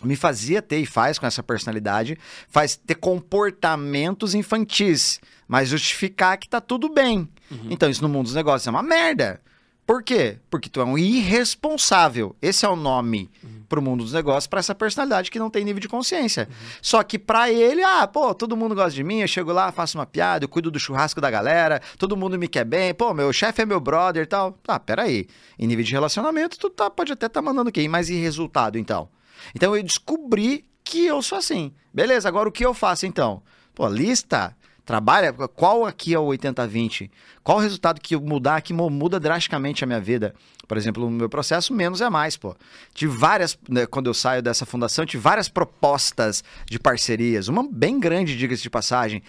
me 0.03 0.15
fazia 0.15 0.61
ter 0.61 0.79
e 0.79 0.85
faz 0.85 1.19
com 1.19 1.25
essa 1.25 1.43
personalidade, 1.43 2.17
faz 2.49 2.75
ter 2.75 2.95
comportamentos 2.95 4.33
infantis, 4.33 5.19
mas 5.47 5.69
justificar 5.69 6.37
que 6.37 6.49
tá 6.49 6.59
tudo 6.59 6.89
bem. 6.89 7.29
Então, 7.71 7.89
isso 7.89 8.01
no 8.01 8.09
mundo 8.09 8.25
dos 8.25 8.35
negócios 8.35 8.67
é 8.67 8.71
uma 8.71 8.83
merda. 8.83 9.39
Por 9.85 10.01
quê? 10.01 10.39
Porque 10.49 10.67
tu 10.67 10.81
é 10.81 10.83
um 10.83 10.97
irresponsável. 10.97 12.35
Esse 12.41 12.65
é 12.65 12.69
o 12.69 12.75
nome 12.75 13.29
pro 13.69 13.81
mundo 13.81 14.03
dos 14.03 14.13
negócios 14.13 14.47
para 14.47 14.59
essa 14.59 14.73
personalidade 14.73 15.29
que 15.29 15.37
não 15.37 15.49
tem 15.49 15.63
nível 15.63 15.79
de 15.79 15.87
consciência. 15.87 16.49
Só 16.81 17.03
que 17.03 17.19
pra 17.19 17.51
ele, 17.51 17.83
ah, 17.83 18.07
pô, 18.07 18.33
todo 18.33 18.57
mundo 18.57 18.73
gosta 18.73 18.91
de 18.91 19.03
mim, 19.03 19.19
eu 19.19 19.27
chego 19.27 19.51
lá, 19.51 19.71
faço 19.71 19.97
uma 19.97 20.05
piada, 20.05 20.45
eu 20.45 20.49
cuido 20.49 20.71
do 20.71 20.79
churrasco 20.79 21.21
da 21.21 21.29
galera, 21.29 21.81
todo 21.97 22.17
mundo 22.17 22.37
me 22.37 22.47
quer 22.47 22.65
bem, 22.65 22.93
pô, 22.93 23.13
meu 23.13 23.31
chefe 23.31 23.61
é 23.61 23.65
meu 23.65 23.79
brother 23.79 24.23
e 24.23 24.27
tal. 24.27 24.57
Ah, 24.67 24.79
peraí. 24.79 25.27
Em 25.57 25.67
nível 25.67 25.85
de 25.85 25.91
relacionamento, 25.91 26.57
tu 26.57 26.69
tá, 26.69 26.89
pode 26.89 27.11
até 27.11 27.27
estar 27.27 27.41
tá 27.41 27.45
mandando 27.45 27.71
quem, 27.71 27.87
mas 27.87 28.09
e 28.09 28.15
resultado 28.15 28.79
então? 28.79 29.07
Então 29.53 29.75
eu 29.75 29.83
descobri 29.83 30.65
que 30.83 31.05
eu 31.05 31.21
sou 31.21 31.37
assim. 31.37 31.71
Beleza, 31.93 32.27
agora 32.27 32.49
o 32.49 32.51
que 32.51 32.65
eu 32.65 32.73
faço 32.73 33.05
então? 33.05 33.43
Pô, 33.73 33.87
lista, 33.87 34.55
trabalha, 34.85 35.33
qual 35.33 35.85
aqui 35.85 36.13
é 36.13 36.19
o 36.19 36.25
80-20? 36.27 37.09
Qual 37.43 37.57
o 37.57 37.61
resultado 37.61 37.99
que 37.99 38.15
mudar 38.15 38.61
que 38.61 38.71
mu- 38.73 38.89
muda 38.89 39.19
drasticamente 39.19 39.83
a 39.83 39.87
minha 39.87 39.99
vida? 39.99 40.33
Por 40.67 40.77
exemplo, 40.77 41.05
no 41.05 41.11
meu 41.11 41.29
processo, 41.29 41.73
menos 41.73 42.01
é 42.01 42.09
mais, 42.09 42.37
pô. 42.37 42.55
Tive 42.93 43.15
várias, 43.17 43.57
né, 43.69 43.85
quando 43.85 44.07
eu 44.07 44.13
saio 44.13 44.41
dessa 44.41 44.65
fundação, 44.65 45.05
tive 45.05 45.21
várias 45.21 45.49
propostas 45.49 46.43
de 46.69 46.79
parcerias, 46.79 47.47
uma 47.47 47.67
bem 47.67 47.99
grande, 47.99 48.37
diga-se 48.37 48.61
de 48.63 48.69
passagem. 48.69 49.21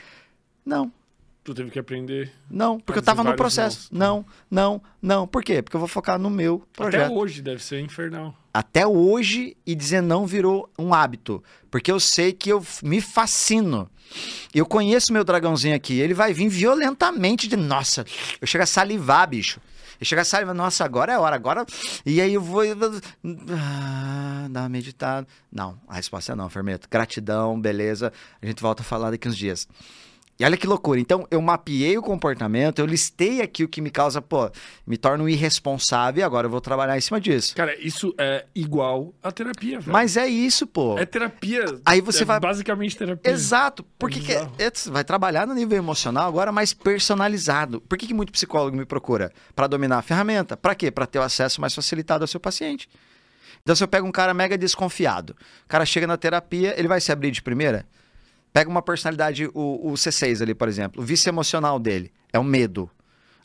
Não, 0.64 0.90
Tu 1.46 1.54
teve 1.54 1.70
que 1.70 1.78
aprender. 1.78 2.32
não, 2.50 2.80
porque 2.80 2.98
eu 2.98 3.02
tava 3.04 3.22
no 3.22 3.36
processo. 3.36 3.88
Não, 3.92 4.26
não, 4.50 4.82
não. 5.00 5.28
Por 5.28 5.44
quê? 5.44 5.62
Porque 5.62 5.76
eu 5.76 5.78
vou 5.78 5.86
focar 5.86 6.18
no 6.18 6.28
meu 6.28 6.66
projeto 6.72 7.04
Até 7.04 7.14
hoje 7.14 7.40
deve 7.40 7.62
ser 7.62 7.78
infernal. 7.78 8.34
até 8.52 8.84
hoje 8.84 9.56
e 9.64 9.72
dizer 9.76 10.00
não 10.00 10.26
virou 10.26 10.68
um 10.76 10.92
hábito. 10.92 11.40
Porque 11.70 11.92
eu 11.92 12.00
sei 12.00 12.32
que 12.32 12.50
eu 12.50 12.60
me 12.82 13.00
fascino. 13.00 13.88
Eu 14.52 14.66
conheço 14.66 15.12
meu 15.12 15.22
dragãozinho 15.22 15.76
aqui. 15.76 16.00
Ele 16.00 16.14
vai 16.14 16.32
vir 16.32 16.48
violentamente 16.48 17.46
de. 17.46 17.54
Nossa, 17.54 18.04
eu 18.40 18.46
chego 18.48 18.64
a 18.64 18.66
salivar, 18.66 19.28
bicho. 19.28 19.60
Eu 20.00 20.04
chego 20.04 20.20
a 20.20 20.24
salivar, 20.24 20.54
nossa, 20.54 20.84
agora 20.84 21.12
é 21.12 21.18
hora, 21.18 21.36
agora. 21.36 21.64
E 22.04 22.20
aí 22.20 22.34
eu 22.34 22.40
vou. 22.40 22.62
Ah, 23.50 24.48
dar 24.50 24.62
uma 24.62 24.68
meditada. 24.68 25.26
Não, 25.52 25.78
a 25.86 25.94
resposta 25.94 26.32
é 26.32 26.34
não, 26.34 26.50
Fermento. 26.50 26.88
Gratidão, 26.90 27.60
beleza. 27.60 28.12
A 28.42 28.46
gente 28.46 28.60
volta 28.60 28.82
a 28.82 28.84
falar 28.84 29.12
daqui 29.12 29.28
uns 29.28 29.36
dias. 29.36 29.68
E 30.38 30.44
olha 30.44 30.56
que 30.56 30.66
loucura. 30.66 31.00
Então, 31.00 31.26
eu 31.30 31.40
mapeei 31.40 31.96
o 31.96 32.02
comportamento, 32.02 32.78
eu 32.78 32.84
listei 32.86 33.40
aqui 33.40 33.64
o 33.64 33.68
que 33.68 33.80
me 33.80 33.90
causa, 33.90 34.20
pô, 34.20 34.50
me 34.86 34.98
torna 34.98 35.24
um 35.24 35.28
irresponsável 35.28 36.20
e 36.20 36.22
agora 36.22 36.46
eu 36.46 36.50
vou 36.50 36.60
trabalhar 36.60 36.96
em 36.96 37.00
cima 37.00 37.18
disso. 37.18 37.56
Cara, 37.56 37.74
isso 37.80 38.14
é 38.18 38.44
igual 38.54 39.14
a 39.22 39.32
terapia, 39.32 39.80
velho. 39.80 39.92
Mas 39.92 40.16
é 40.16 40.26
isso, 40.26 40.66
pô. 40.66 40.98
É 40.98 41.06
terapia. 41.06 41.64
Aí 41.86 42.02
você 42.02 42.22
é 42.22 42.26
vai- 42.26 42.38
Basicamente 42.38 42.96
terapia. 42.98 43.32
Exato. 43.32 43.82
Porque 43.98 44.20
que 44.20 44.32
é- 44.32 44.46
vai 44.90 45.04
trabalhar 45.04 45.46
no 45.46 45.54
nível 45.54 45.78
emocional 45.78 46.28
agora 46.28 46.52
mais 46.52 46.74
personalizado. 46.74 47.80
Por 47.80 47.96
que, 47.96 48.06
que 48.06 48.14
muito 48.14 48.30
psicólogo 48.30 48.76
me 48.76 48.84
procura? 48.84 49.32
Para 49.54 49.66
dominar 49.66 49.98
a 49.98 50.02
ferramenta. 50.02 50.54
Para 50.56 50.74
quê? 50.74 50.90
Para 50.90 51.06
ter 51.06 51.18
o 51.18 51.22
acesso 51.22 51.60
mais 51.62 51.74
facilitado 51.74 52.24
ao 52.24 52.28
seu 52.28 52.38
paciente. 52.38 52.88
Então, 53.62 53.74
se 53.74 53.82
eu 53.82 53.88
pego 53.88 54.06
um 54.06 54.12
cara 54.12 54.34
mega 54.34 54.56
desconfiado, 54.58 55.30
o 55.64 55.68
cara 55.68 55.84
chega 55.86 56.06
na 56.06 56.16
terapia, 56.16 56.74
ele 56.78 56.86
vai 56.88 57.00
se 57.00 57.10
abrir 57.10 57.30
de 57.30 57.42
primeira? 57.42 57.86
Pega 58.56 58.70
uma 58.70 58.80
personalidade, 58.80 59.50
o, 59.52 59.90
o 59.90 59.92
C6 59.92 60.40
ali, 60.40 60.54
por 60.54 60.66
exemplo. 60.66 61.02
O 61.02 61.04
vício 61.04 61.28
emocional 61.28 61.78
dele 61.78 62.10
é 62.32 62.38
o 62.38 62.42
medo. 62.42 62.90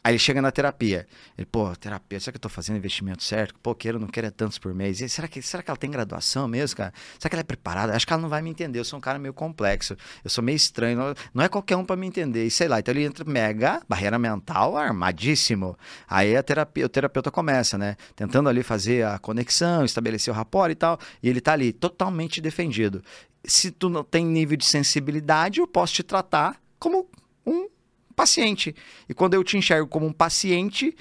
Aí 0.02 0.14
ele 0.14 0.20
chega 0.20 0.42
na 0.42 0.52
terapia. 0.52 1.06
Ele, 1.38 1.46
pô, 1.46 1.76
terapia, 1.76 2.18
será 2.18 2.32
que 2.32 2.38
eu 2.38 2.42
tô 2.42 2.48
fazendo 2.48 2.78
investimento 2.78 3.22
certo? 3.22 3.54
Pô, 3.62 3.76
queiro, 3.76 4.00
não 4.00 4.08
quero 4.08 4.28
é 4.28 4.32
tantos 4.32 4.58
por 4.58 4.74
mês. 4.74 5.02
E 5.02 5.10
será 5.10 5.28
que, 5.28 5.42
será 5.42 5.62
que 5.62 5.70
ela 5.70 5.78
tem 5.78 5.92
graduação 5.92 6.48
mesmo, 6.48 6.78
cara? 6.78 6.94
Será 7.20 7.30
que 7.30 7.36
ela 7.36 7.42
é 7.42 7.44
preparada? 7.44 7.94
Acho 7.94 8.08
que 8.08 8.14
ela 8.14 8.22
não 8.22 8.30
vai 8.30 8.42
me 8.42 8.50
entender. 8.50 8.80
Eu 8.80 8.86
sou 8.86 8.98
um 8.98 9.02
cara 9.02 9.20
meio 9.20 9.34
complexo. 9.34 9.98
Eu 10.24 10.30
sou 10.30 10.42
meio 10.42 10.56
estranho. 10.56 10.98
Não, 10.98 11.14
não 11.34 11.44
é 11.44 11.50
qualquer 11.50 11.76
um 11.76 11.84
pra 11.84 11.98
me 11.98 12.08
entender. 12.08 12.46
E 12.46 12.50
sei 12.50 12.70
lá. 12.70 12.80
Então 12.80 12.94
ele 12.94 13.04
entra 13.04 13.26
mega, 13.26 13.82
barreira 13.90 14.18
mental, 14.18 14.78
armadíssimo. 14.78 15.78
Aí 16.10 16.38
a 16.38 16.42
terapia, 16.42 16.86
o 16.86 16.90
terapeuta 16.90 17.30
começa, 17.30 17.78
né? 17.78 17.98
Tentando 18.16 18.48
ali 18.48 18.64
fazer 18.64 19.06
a 19.06 19.20
conexão, 19.20 19.84
estabelecer 19.84 20.34
o 20.34 20.38
rapport 20.38 20.72
e 20.72 20.76
tal. 20.76 20.98
E 21.22 21.28
ele 21.28 21.42
tá 21.42 21.52
ali 21.52 21.74
totalmente 21.74 22.40
defendido. 22.40 23.04
Se 23.44 23.72
tu 23.72 23.90
não 23.90 24.04
tem 24.04 24.26
nível 24.26 24.58
de 24.58 24.66
sensibilidade, 24.66 25.60
eu 25.60 25.68
posso 25.68 25.94
te 25.94 26.04
tratar 26.04 26.62
como 26.80 27.08
um 27.46 27.68
paciente. 28.16 28.76
E 29.10 29.14
quando 29.14 29.34
eu 29.34 29.44
te 29.44 29.58
enxergo 29.58 29.88
como 29.88 30.06
um 30.06 30.14
paciente, 30.14 30.96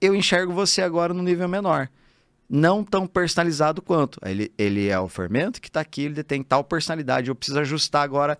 eu 0.00 0.14
enxergo 0.14 0.52
você 0.52 0.82
agora 0.82 1.14
no 1.14 1.22
nível 1.22 1.48
menor. 1.48 1.88
Não 2.48 2.84
tão 2.84 3.06
personalizado 3.06 3.80
quanto. 3.80 4.20
Ele, 4.24 4.52
ele 4.58 4.88
é 4.88 4.98
o 4.98 5.08
fermento 5.08 5.60
que 5.60 5.68
está 5.68 5.80
aqui, 5.80 6.02
ele 6.02 6.22
tem 6.22 6.42
tal 6.42 6.62
personalidade. 6.62 7.28
Eu 7.28 7.34
preciso 7.34 7.58
ajustar 7.60 8.02
agora 8.02 8.38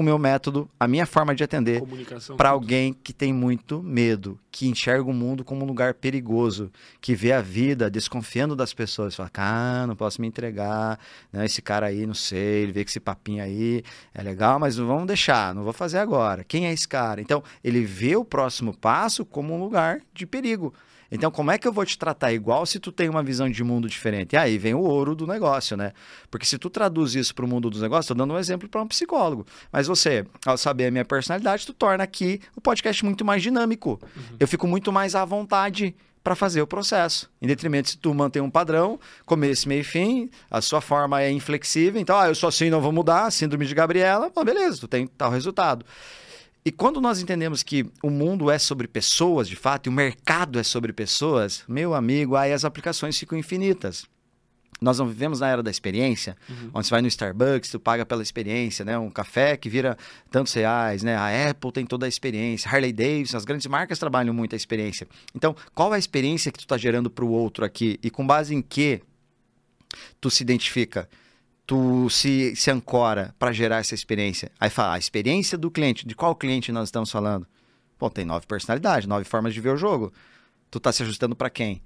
o 0.00 0.02
meu 0.02 0.18
método, 0.18 0.68
a 0.78 0.88
minha 0.88 1.04
forma 1.04 1.34
de 1.34 1.44
atender 1.44 1.82
para 2.36 2.50
alguém 2.50 2.92
que 2.92 3.12
tem 3.12 3.32
muito 3.32 3.82
medo, 3.82 4.38
que 4.50 4.66
enxerga 4.66 5.08
o 5.08 5.12
mundo 5.12 5.44
como 5.44 5.64
um 5.64 5.68
lugar 5.68 5.94
perigoso, 5.94 6.70
que 7.00 7.14
vê 7.14 7.32
a 7.32 7.42
vida 7.42 7.90
desconfiando 7.90 8.56
das 8.56 8.72
pessoas, 8.72 9.14
fala, 9.14 9.28
cara, 9.28 9.86
não 9.86 9.94
posso 9.94 10.20
me 10.20 10.26
entregar, 10.26 10.98
né? 11.30 11.44
esse 11.44 11.60
cara 11.60 11.86
aí, 11.86 12.06
não 12.06 12.14
sei, 12.14 12.62
ele 12.62 12.72
vê 12.72 12.82
que 12.82 12.90
esse 12.90 13.00
papinho 13.00 13.42
aí 13.42 13.84
é 14.14 14.22
legal, 14.22 14.58
mas 14.58 14.78
não 14.78 14.86
vamos 14.86 15.06
deixar, 15.06 15.54
não 15.54 15.62
vou 15.62 15.72
fazer 15.72 15.98
agora. 15.98 16.44
Quem 16.44 16.66
é 16.66 16.72
esse 16.72 16.88
cara? 16.88 17.20
Então, 17.20 17.42
ele 17.62 17.84
vê 17.84 18.16
o 18.16 18.24
próximo 18.24 18.74
passo 18.74 19.24
como 19.24 19.54
um 19.54 19.60
lugar 19.60 20.00
de 20.14 20.26
perigo. 20.26 20.72
Então, 21.10 21.30
como 21.30 21.50
é 21.50 21.58
que 21.58 21.66
eu 21.66 21.72
vou 21.72 21.84
te 21.84 21.98
tratar 21.98 22.32
igual 22.32 22.64
se 22.64 22.78
tu 22.78 22.92
tem 22.92 23.08
uma 23.08 23.22
visão 23.22 23.50
de 23.50 23.64
mundo 23.64 23.88
diferente? 23.88 24.34
E 24.34 24.36
aí 24.36 24.58
vem 24.58 24.74
o 24.74 24.80
ouro 24.80 25.14
do 25.14 25.26
negócio, 25.26 25.76
né? 25.76 25.92
Porque 26.30 26.46
se 26.46 26.58
tu 26.58 26.70
traduz 26.70 27.14
isso 27.14 27.34
para 27.34 27.44
o 27.44 27.48
mundo 27.48 27.68
dos 27.68 27.82
negócios, 27.82 28.06
tô 28.06 28.14
dando 28.14 28.34
um 28.34 28.38
exemplo 28.38 28.68
para 28.68 28.80
um 28.80 28.86
psicólogo. 28.86 29.46
Mas 29.72 29.86
você, 29.86 30.24
ao 30.46 30.56
saber 30.56 30.86
a 30.86 30.90
minha 30.90 31.04
personalidade, 31.04 31.66
tu 31.66 31.72
torna 31.72 32.04
aqui 32.04 32.40
o 32.54 32.60
podcast 32.60 33.04
muito 33.04 33.24
mais 33.24 33.42
dinâmico. 33.42 34.00
Eu 34.38 34.46
fico 34.46 34.66
muito 34.66 34.92
mais 34.92 35.14
à 35.14 35.24
vontade 35.24 35.94
para 36.22 36.34
fazer 36.34 36.60
o 36.60 36.66
processo. 36.66 37.30
Em 37.40 37.46
detrimento 37.46 37.90
se 37.90 37.98
tu 37.98 38.12
mantém 38.14 38.42
um 38.42 38.50
padrão, 38.50 38.98
começo, 39.24 39.68
meio 39.68 39.80
e 39.80 39.84
fim, 39.84 40.30
a 40.50 40.60
sua 40.60 40.80
forma 40.80 41.22
é 41.22 41.30
inflexível, 41.30 42.00
então, 42.00 42.18
ah, 42.18 42.28
eu 42.28 42.34
sou 42.34 42.48
assim, 42.48 42.68
não 42.68 42.80
vou 42.80 42.92
mudar, 42.92 43.30
síndrome 43.30 43.66
de 43.66 43.74
Gabriela, 43.74 44.30
bom, 44.34 44.44
beleza, 44.44 44.80
tu 44.80 44.88
tem 44.88 45.06
tal 45.06 45.30
resultado. 45.30 45.84
E 46.64 46.70
quando 46.70 47.00
nós 47.00 47.20
entendemos 47.20 47.62
que 47.62 47.86
o 48.02 48.10
mundo 48.10 48.50
é 48.50 48.58
sobre 48.58 48.86
pessoas, 48.86 49.48
de 49.48 49.56
fato, 49.56 49.86
e 49.86 49.90
o 49.90 49.92
mercado 49.92 50.58
é 50.58 50.62
sobre 50.62 50.92
pessoas, 50.92 51.64
meu 51.66 51.94
amigo, 51.94 52.36
aí 52.36 52.52
as 52.52 52.64
aplicações 52.64 53.18
ficam 53.18 53.38
infinitas. 53.38 54.04
Nós 54.80 54.98
não 54.98 55.06
vivemos 55.06 55.40
na 55.40 55.48
era 55.48 55.62
da 55.62 55.70
experiência, 55.70 56.36
onde 56.72 56.86
você 56.86 56.90
vai 56.90 57.02
no 57.02 57.08
Starbucks, 57.08 57.70
tu 57.70 57.78
paga 57.78 58.06
pela 58.06 58.22
experiência, 58.22 58.82
né? 58.82 58.98
Um 58.98 59.10
café 59.10 59.54
que 59.56 59.68
vira 59.68 59.96
tantos 60.30 60.54
reais, 60.54 61.02
né? 61.02 61.16
A 61.16 61.50
Apple 61.50 61.70
tem 61.70 61.84
toda 61.84 62.06
a 62.06 62.08
experiência, 62.08 62.70
Harley 62.70 62.92
Davidson, 62.92 63.36
as 63.36 63.44
grandes 63.44 63.66
marcas 63.66 63.98
trabalham 63.98 64.32
muito 64.32 64.54
a 64.54 64.56
experiência. 64.56 65.06
Então, 65.34 65.54
qual 65.74 65.92
é 65.92 65.96
a 65.96 65.98
experiência 65.98 66.50
que 66.50 66.58
tu 66.58 66.64
está 66.64 66.78
gerando 66.78 67.10
para 67.10 67.24
o 67.24 67.28
outro 67.28 67.64
aqui 67.64 67.98
e 68.02 68.10
com 68.10 68.26
base 68.26 68.54
em 68.54 68.62
que 68.62 69.02
tu 70.18 70.30
se 70.30 70.42
identifica? 70.42 71.08
Tu 71.70 72.10
se, 72.10 72.56
se 72.56 72.68
ancora 72.68 73.32
para 73.38 73.52
gerar 73.52 73.76
essa 73.76 73.94
experiência. 73.94 74.50
Aí 74.58 74.68
fala, 74.68 74.94
a 74.94 74.98
experiência 74.98 75.56
do 75.56 75.70
cliente, 75.70 76.04
de 76.04 76.16
qual 76.16 76.34
cliente 76.34 76.72
nós 76.72 76.88
estamos 76.88 77.12
falando? 77.12 77.46
Pô, 77.96 78.10
tem 78.10 78.24
nove 78.24 78.44
personalidades, 78.44 79.06
nove 79.06 79.24
formas 79.24 79.54
de 79.54 79.60
ver 79.60 79.68
o 79.68 79.76
jogo. 79.76 80.12
Tu 80.68 80.80
tá 80.80 80.90
se 80.90 81.04
ajustando 81.04 81.36
para 81.36 81.48
quem? 81.48 81.80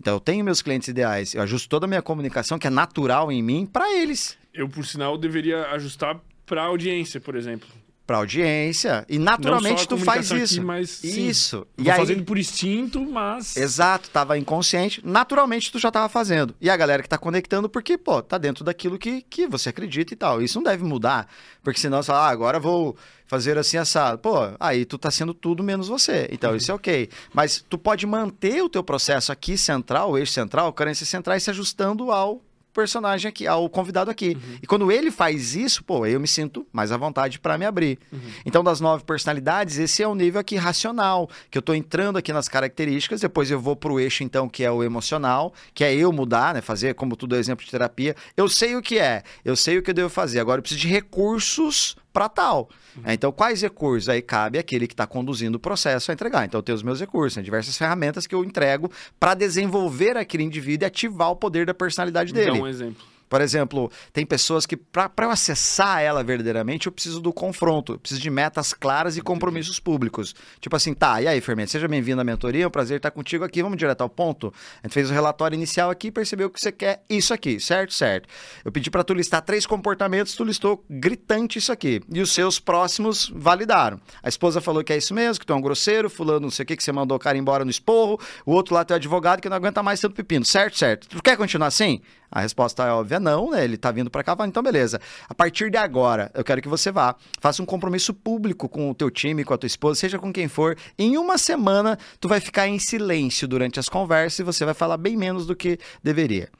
Então 0.00 0.14
eu 0.14 0.20
tenho 0.20 0.42
meus 0.42 0.62
clientes 0.62 0.88
ideais, 0.88 1.34
eu 1.34 1.42
ajusto 1.42 1.68
toda 1.68 1.84
a 1.84 1.86
minha 1.86 2.00
comunicação 2.00 2.58
que 2.58 2.66
é 2.66 2.70
natural 2.70 3.30
em 3.30 3.42
mim 3.42 3.66
para 3.66 3.92
eles, 3.92 4.38
Eu, 4.54 4.70
por 4.70 4.86
sinal, 4.86 5.18
deveria 5.18 5.66
ajustar 5.72 6.18
pra 6.46 6.62
audiência, 6.62 7.20
por 7.20 7.36
exemplo. 7.36 7.68
Para 8.06 8.18
audiência, 8.18 9.04
e 9.08 9.18
naturalmente 9.18 9.88
tu 9.88 9.98
faz 9.98 10.30
isso. 10.30 10.60
Aqui, 10.60 11.28
Isso. 11.28 11.66
E 11.76 11.90
aí, 11.90 11.98
fazendo 11.98 12.22
por 12.22 12.38
instinto, 12.38 13.00
mas... 13.00 13.56
Exato, 13.56 14.08
tava 14.10 14.38
inconsciente. 14.38 15.00
Naturalmente 15.04 15.72
tu 15.72 15.78
já 15.78 15.90
tava 15.90 16.08
fazendo. 16.08 16.54
E 16.60 16.70
a 16.70 16.76
galera 16.76 17.02
que 17.02 17.08
tá 17.08 17.18
conectando, 17.18 17.68
porque, 17.68 17.98
pô, 17.98 18.22
tá 18.22 18.38
dentro 18.38 18.64
daquilo 18.64 18.96
que, 18.96 19.22
que 19.22 19.48
você 19.48 19.70
acredita 19.70 20.14
e 20.14 20.16
tal. 20.16 20.40
Isso 20.40 20.58
não 20.58 20.62
deve 20.62 20.84
mudar. 20.84 21.28
Porque 21.64 21.80
senão 21.80 22.00
você 22.00 22.06
fala, 22.06 22.28
ah, 22.28 22.30
agora 22.30 22.60
vou 22.60 22.96
fazer 23.26 23.58
assim 23.58 23.76
assado. 23.76 24.18
Pô, 24.18 24.36
aí 24.60 24.84
tu 24.84 24.96
tá 24.96 25.10
sendo 25.10 25.34
tudo 25.34 25.64
menos 25.64 25.88
você. 25.88 26.28
Então 26.30 26.54
isso 26.54 26.70
é 26.70 26.74
ok. 26.74 27.08
Mas 27.34 27.64
tu 27.68 27.76
pode 27.76 28.06
manter 28.06 28.62
o 28.62 28.68
teu 28.68 28.84
processo 28.84 29.32
aqui 29.32 29.58
central, 29.58 30.12
o 30.12 30.18
eixo 30.18 30.32
central, 30.32 30.72
carências 30.72 31.08
centrais, 31.08 31.42
se 31.42 31.50
ajustando 31.50 32.12
ao 32.12 32.40
personagem 32.76 33.28
aqui, 33.30 33.46
ao 33.46 33.68
convidado 33.70 34.10
aqui. 34.10 34.36
E 34.62 34.66
quando 34.66 34.92
ele 34.92 35.10
faz 35.10 35.56
isso, 35.56 35.82
pô, 35.82 36.04
eu 36.04 36.20
me 36.20 36.28
sinto 36.28 36.66
mais 36.70 36.92
à 36.92 36.96
vontade 36.98 37.38
para 37.40 37.56
me 37.56 37.64
abrir. 37.64 37.98
Então, 38.44 38.62
das 38.62 38.80
nove 38.80 39.02
personalidades, 39.02 39.78
esse 39.78 40.02
é 40.02 40.06
o 40.06 40.14
nível 40.14 40.38
aqui 40.38 40.56
racional, 40.56 41.28
que 41.50 41.56
eu 41.56 41.62
tô 41.62 41.72
entrando 41.72 42.18
aqui 42.18 42.32
nas 42.34 42.48
características, 42.48 43.22
depois 43.22 43.50
eu 43.50 43.58
vou 43.58 43.74
pro 43.74 43.98
eixo, 43.98 44.22
então, 44.22 44.46
que 44.46 44.62
é 44.62 44.70
o 44.70 44.84
emocional, 44.84 45.54
que 45.72 45.82
é 45.82 45.94
eu 45.94 46.12
mudar, 46.12 46.52
né? 46.52 46.60
Fazer, 46.60 46.94
como 46.94 47.16
tudo 47.16 47.34
é 47.34 47.38
exemplo 47.38 47.64
de 47.64 47.70
terapia. 47.70 48.14
Eu 48.36 48.48
sei 48.48 48.76
o 48.76 48.82
que 48.82 48.98
é, 48.98 49.22
eu 49.42 49.56
sei 49.56 49.78
o 49.78 49.82
que 49.82 49.90
eu 49.90 49.94
devo 49.94 50.10
fazer. 50.10 50.38
Agora 50.38 50.58
eu 50.58 50.62
preciso 50.62 50.82
de 50.82 50.88
recursos 50.88 51.96
para 52.16 52.30
tal. 52.30 52.70
É, 53.04 53.12
Então, 53.12 53.30
quais 53.30 53.60
recursos? 53.60 54.08
Aí 54.08 54.22
cabe 54.22 54.58
aquele 54.58 54.86
que 54.86 54.94
está 54.94 55.06
conduzindo 55.06 55.56
o 55.56 55.58
processo 55.58 56.10
a 56.10 56.14
entregar. 56.14 56.46
Então, 56.46 56.58
eu 56.60 56.62
tenho 56.62 56.76
os 56.76 56.82
meus 56.82 56.98
recursos, 56.98 57.36
né? 57.36 57.42
diversas 57.42 57.76
ferramentas 57.76 58.26
que 58.26 58.34
eu 58.34 58.42
entrego 58.42 58.90
para 59.20 59.34
desenvolver 59.34 60.16
aquele 60.16 60.42
indivíduo 60.42 60.86
e 60.86 60.88
ativar 60.88 61.30
o 61.30 61.36
poder 61.36 61.66
da 61.66 61.74
personalidade 61.74 62.32
Dá 62.32 62.40
dele. 62.40 62.58
um 62.58 62.66
exemplo. 62.66 63.04
Por 63.28 63.40
exemplo, 63.40 63.90
tem 64.12 64.24
pessoas 64.24 64.66
que, 64.66 64.76
para 64.76 65.10
eu 65.20 65.30
acessar 65.30 66.00
ela 66.00 66.22
verdadeiramente, 66.22 66.86
eu 66.86 66.92
preciso 66.92 67.20
do 67.20 67.32
confronto, 67.32 67.94
eu 67.94 67.98
preciso 67.98 68.20
de 68.20 68.30
metas 68.30 68.72
claras 68.72 69.16
e 69.16 69.20
compromissos 69.20 69.78
públicos. 69.80 70.34
Tipo 70.60 70.76
assim, 70.76 70.94
tá, 70.94 71.20
e 71.20 71.28
aí, 71.28 71.40
Fermento, 71.40 71.70
seja 71.70 71.88
bem-vindo 71.88 72.20
à 72.20 72.24
mentoria, 72.24 72.64
é 72.64 72.66
um 72.66 72.70
prazer 72.70 72.98
estar 72.98 73.10
contigo 73.10 73.44
aqui, 73.44 73.62
vamos 73.62 73.78
direto 73.78 74.00
ao 74.00 74.08
ponto. 74.08 74.52
A 74.82 74.86
gente 74.86 74.94
fez 74.94 75.10
o 75.10 75.12
relatório 75.12 75.54
inicial 75.54 75.90
aqui 75.90 76.08
e 76.08 76.12
percebeu 76.12 76.48
que 76.48 76.60
você 76.60 76.72
quer 76.72 77.04
isso 77.08 77.34
aqui, 77.34 77.60
certo? 77.60 77.92
Certo. 77.92 78.28
Eu 78.64 78.72
pedi 78.72 78.90
para 78.90 79.04
tu 79.04 79.14
listar 79.14 79.42
três 79.42 79.66
comportamentos, 79.66 80.34
tu 80.34 80.44
listou 80.44 80.84
gritante 80.88 81.58
isso 81.58 81.72
aqui. 81.72 82.00
E 82.12 82.20
os 82.20 82.32
seus 82.32 82.58
próximos 82.58 83.32
validaram. 83.34 84.00
A 84.22 84.28
esposa 84.28 84.60
falou 84.60 84.82
que 84.82 84.92
é 84.92 84.96
isso 84.96 85.14
mesmo, 85.14 85.40
que 85.40 85.46
tu 85.46 85.52
é 85.52 85.56
um 85.56 85.60
grosseiro, 85.60 86.08
fulano 86.08 86.40
não 86.40 86.50
sei 86.50 86.62
o 86.62 86.66
que, 86.66 86.76
que 86.76 86.82
você 86.82 86.92
mandou 86.92 87.16
o 87.16 87.20
cara 87.20 87.36
embora 87.36 87.64
no 87.64 87.70
esporro, 87.70 88.18
o 88.44 88.52
outro 88.52 88.74
lá 88.74 88.84
teu 88.84 88.96
advogado 88.96 89.40
que 89.40 89.48
não 89.48 89.56
aguenta 89.56 89.82
mais 89.82 90.00
tanto 90.00 90.14
pepino, 90.14 90.44
certo? 90.44 90.78
Certo. 90.78 91.08
Tu 91.08 91.22
quer 91.22 91.36
continuar 91.36 91.68
assim? 91.68 92.00
A 92.36 92.40
resposta 92.40 92.84
é 92.84 92.90
óbvia, 92.90 93.18
não, 93.18 93.50
né? 93.52 93.64
Ele 93.64 93.78
tá 93.78 93.90
vindo 93.90 94.10
para 94.10 94.22
cá, 94.22 94.36
fala, 94.36 94.46
então 94.46 94.62
beleza. 94.62 95.00
A 95.26 95.34
partir 95.34 95.70
de 95.70 95.78
agora, 95.78 96.30
eu 96.34 96.44
quero 96.44 96.60
que 96.60 96.68
você 96.68 96.92
vá, 96.92 97.16
faça 97.40 97.62
um 97.62 97.64
compromisso 97.64 98.12
público 98.12 98.68
com 98.68 98.90
o 98.90 98.94
teu 98.94 99.10
time, 99.10 99.42
com 99.42 99.54
a 99.54 99.56
tua 99.56 99.66
esposa, 99.66 99.98
seja 100.00 100.18
com 100.18 100.30
quem 100.30 100.46
for. 100.46 100.76
Em 100.98 101.16
uma 101.16 101.38
semana, 101.38 101.98
tu 102.20 102.28
vai 102.28 102.38
ficar 102.38 102.68
em 102.68 102.78
silêncio 102.78 103.48
durante 103.48 103.80
as 103.80 103.88
conversas 103.88 104.40
e 104.40 104.42
você 104.42 104.66
vai 104.66 104.74
falar 104.74 104.98
bem 104.98 105.16
menos 105.16 105.46
do 105.46 105.56
que 105.56 105.78
deveria. 106.02 106.50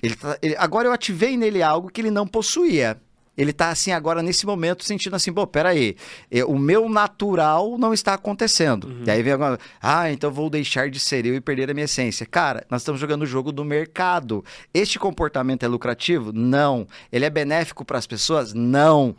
Ele 0.00 0.14
tá- 0.14 0.38
ele- 0.40 0.54
agora 0.56 0.86
eu 0.86 0.92
ativei 0.92 1.36
nele 1.36 1.60
algo 1.60 1.90
que 1.90 2.00
ele 2.00 2.12
não 2.12 2.24
possuía. 2.24 3.00
Ele 3.38 3.52
tá 3.52 3.70
assim 3.70 3.92
agora 3.92 4.20
nesse 4.20 4.44
momento 4.44 4.84
sentindo 4.84 5.14
assim, 5.14 5.32
pô, 5.32 5.46
peraí, 5.46 5.96
eh, 6.28 6.44
o 6.44 6.58
meu 6.58 6.88
natural 6.88 7.78
não 7.78 7.94
está 7.94 8.14
acontecendo. 8.14 8.90
E 9.06 9.10
aí 9.10 9.22
vem 9.22 9.32
agora, 9.32 9.56
ah, 9.80 10.10
então 10.10 10.28
vou 10.28 10.50
deixar 10.50 10.90
de 10.90 10.98
ser 10.98 11.24
eu 11.24 11.36
e 11.36 11.40
perder 11.40 11.70
a 11.70 11.74
minha 11.74 11.84
essência. 11.84 12.26
Cara, 12.26 12.66
nós 12.68 12.82
estamos 12.82 13.00
jogando 13.00 13.22
o 13.22 13.26
jogo 13.26 13.52
do 13.52 13.64
mercado. 13.64 14.44
Este 14.74 14.98
comportamento 14.98 15.62
é 15.62 15.68
lucrativo? 15.68 16.32
Não. 16.32 16.84
Ele 17.12 17.24
é 17.24 17.30
benéfico 17.30 17.84
para 17.84 17.96
as 17.96 18.08
pessoas? 18.08 18.52
Não. 18.52 19.14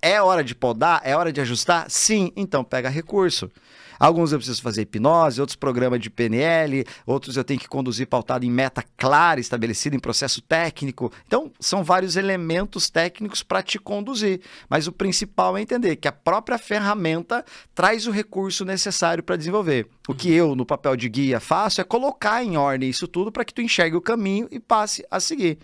É 0.00 0.22
hora 0.22 0.44
de 0.44 0.54
podar? 0.54 1.00
É 1.02 1.16
hora 1.16 1.32
de 1.32 1.40
ajustar? 1.40 1.90
Sim, 1.90 2.30
então 2.36 2.62
pega 2.62 2.88
recurso. 2.88 3.50
Alguns 3.98 4.32
eu 4.32 4.38
preciso 4.38 4.62
fazer 4.62 4.82
hipnose, 4.82 5.40
outros 5.40 5.56
programas 5.56 6.00
de 6.00 6.10
PNL, 6.10 6.84
outros 7.06 7.36
eu 7.36 7.44
tenho 7.44 7.60
que 7.60 7.68
conduzir 7.68 8.06
pautado 8.06 8.44
em 8.44 8.50
meta 8.50 8.84
clara, 8.96 9.40
estabelecida 9.40 9.96
em 9.96 10.00
processo 10.00 10.40
técnico. 10.40 11.12
Então, 11.26 11.50
são 11.60 11.82
vários 11.84 12.16
elementos 12.16 12.90
técnicos 12.90 13.42
para 13.42 13.62
te 13.62 13.78
conduzir. 13.78 14.40
Mas 14.68 14.86
o 14.86 14.92
principal 14.92 15.56
é 15.56 15.62
entender 15.62 15.96
que 15.96 16.08
a 16.08 16.12
própria 16.12 16.58
ferramenta 16.58 17.44
traz 17.74 18.06
o 18.06 18.10
recurso 18.10 18.64
necessário 18.64 19.22
para 19.22 19.36
desenvolver. 19.36 19.88
O 20.08 20.14
que 20.14 20.32
eu, 20.32 20.54
no 20.54 20.66
papel 20.66 20.96
de 20.96 21.08
guia, 21.08 21.40
faço 21.40 21.80
é 21.80 21.84
colocar 21.84 22.44
em 22.44 22.56
ordem 22.56 22.90
isso 22.90 23.08
tudo 23.08 23.32
para 23.32 23.44
que 23.44 23.54
tu 23.54 23.62
enxergue 23.62 23.96
o 23.96 24.00
caminho 24.00 24.48
e 24.50 24.60
passe 24.60 25.04
a 25.10 25.20
seguir. 25.20 25.58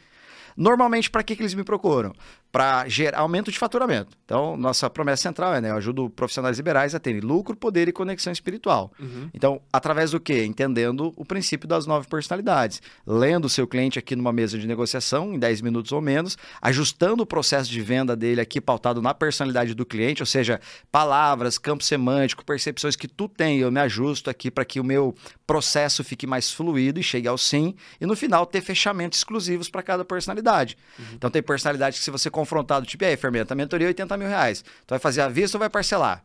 Normalmente, 0.56 1.10
para 1.10 1.22
que, 1.22 1.34
que 1.36 1.42
eles 1.42 1.54
me 1.54 1.64
procuram? 1.64 2.12
Para 2.52 2.88
gerar 2.88 3.20
aumento 3.20 3.50
de 3.50 3.58
faturamento. 3.58 4.16
Então, 4.24 4.56
nossa 4.56 4.90
promessa 4.90 5.22
central 5.22 5.54
é, 5.54 5.60
né, 5.60 5.70
eu 5.70 5.76
ajudo 5.76 6.10
profissionais 6.10 6.56
liberais 6.56 6.94
a 6.94 7.00
terem 7.00 7.20
lucro, 7.20 7.56
poder 7.56 7.88
e 7.88 7.92
conexão 7.92 8.32
espiritual. 8.32 8.92
Uhum. 8.98 9.28
Então, 9.32 9.60
através 9.72 10.10
do 10.10 10.20
quê? 10.20 10.44
Entendendo 10.44 11.12
o 11.16 11.24
princípio 11.24 11.68
das 11.68 11.86
nove 11.86 12.08
personalidades. 12.08 12.82
Lendo 13.06 13.44
o 13.44 13.48
seu 13.48 13.66
cliente 13.66 13.98
aqui 13.98 14.16
numa 14.16 14.32
mesa 14.32 14.58
de 14.58 14.66
negociação, 14.66 15.32
em 15.32 15.38
10 15.38 15.60
minutos 15.60 15.92
ou 15.92 16.00
menos, 16.00 16.36
ajustando 16.60 17.22
o 17.22 17.26
processo 17.26 17.70
de 17.70 17.80
venda 17.80 18.16
dele 18.16 18.40
aqui 18.40 18.60
pautado 18.60 19.00
na 19.00 19.14
personalidade 19.14 19.74
do 19.74 19.86
cliente, 19.86 20.22
ou 20.22 20.26
seja, 20.26 20.60
palavras, 20.90 21.58
campo 21.58 21.84
semântico, 21.84 22.44
percepções 22.44 22.96
que 22.96 23.06
tu 23.06 23.28
tem, 23.28 23.58
eu 23.58 23.70
me 23.70 23.80
ajusto 23.80 24.28
aqui 24.28 24.50
para 24.50 24.64
que 24.64 24.80
o 24.80 24.84
meu 24.84 25.14
processo 25.46 26.02
fique 26.02 26.26
mais 26.26 26.50
fluido 26.50 27.00
e 27.00 27.02
chegue 27.02 27.28
ao 27.28 27.38
sim, 27.38 27.74
e 28.00 28.06
no 28.06 28.16
final 28.16 28.46
ter 28.46 28.60
fechamentos 28.60 29.18
exclusivos 29.18 29.68
para 29.68 29.82
cada 29.82 30.04
personalidade. 30.04 30.76
Uhum. 30.98 31.04
Então, 31.14 31.30
tem 31.30 31.42
personalidade 31.42 31.98
que 31.98 32.04
se 32.04 32.10
você 32.10 32.30
confrontado, 32.40 32.86
tipo, 32.86 33.04
e 33.04 33.08
aí, 33.08 33.16
fermenta, 33.16 33.54
mentoria 33.54 33.86
80 33.86 34.16
mil 34.16 34.28
reais. 34.28 34.62
Tu 34.62 34.90
vai 34.90 34.98
fazer 34.98 35.20
a 35.20 35.28
vista 35.28 35.56
ou 35.56 35.60
vai 35.60 35.70
parcelar? 35.70 36.24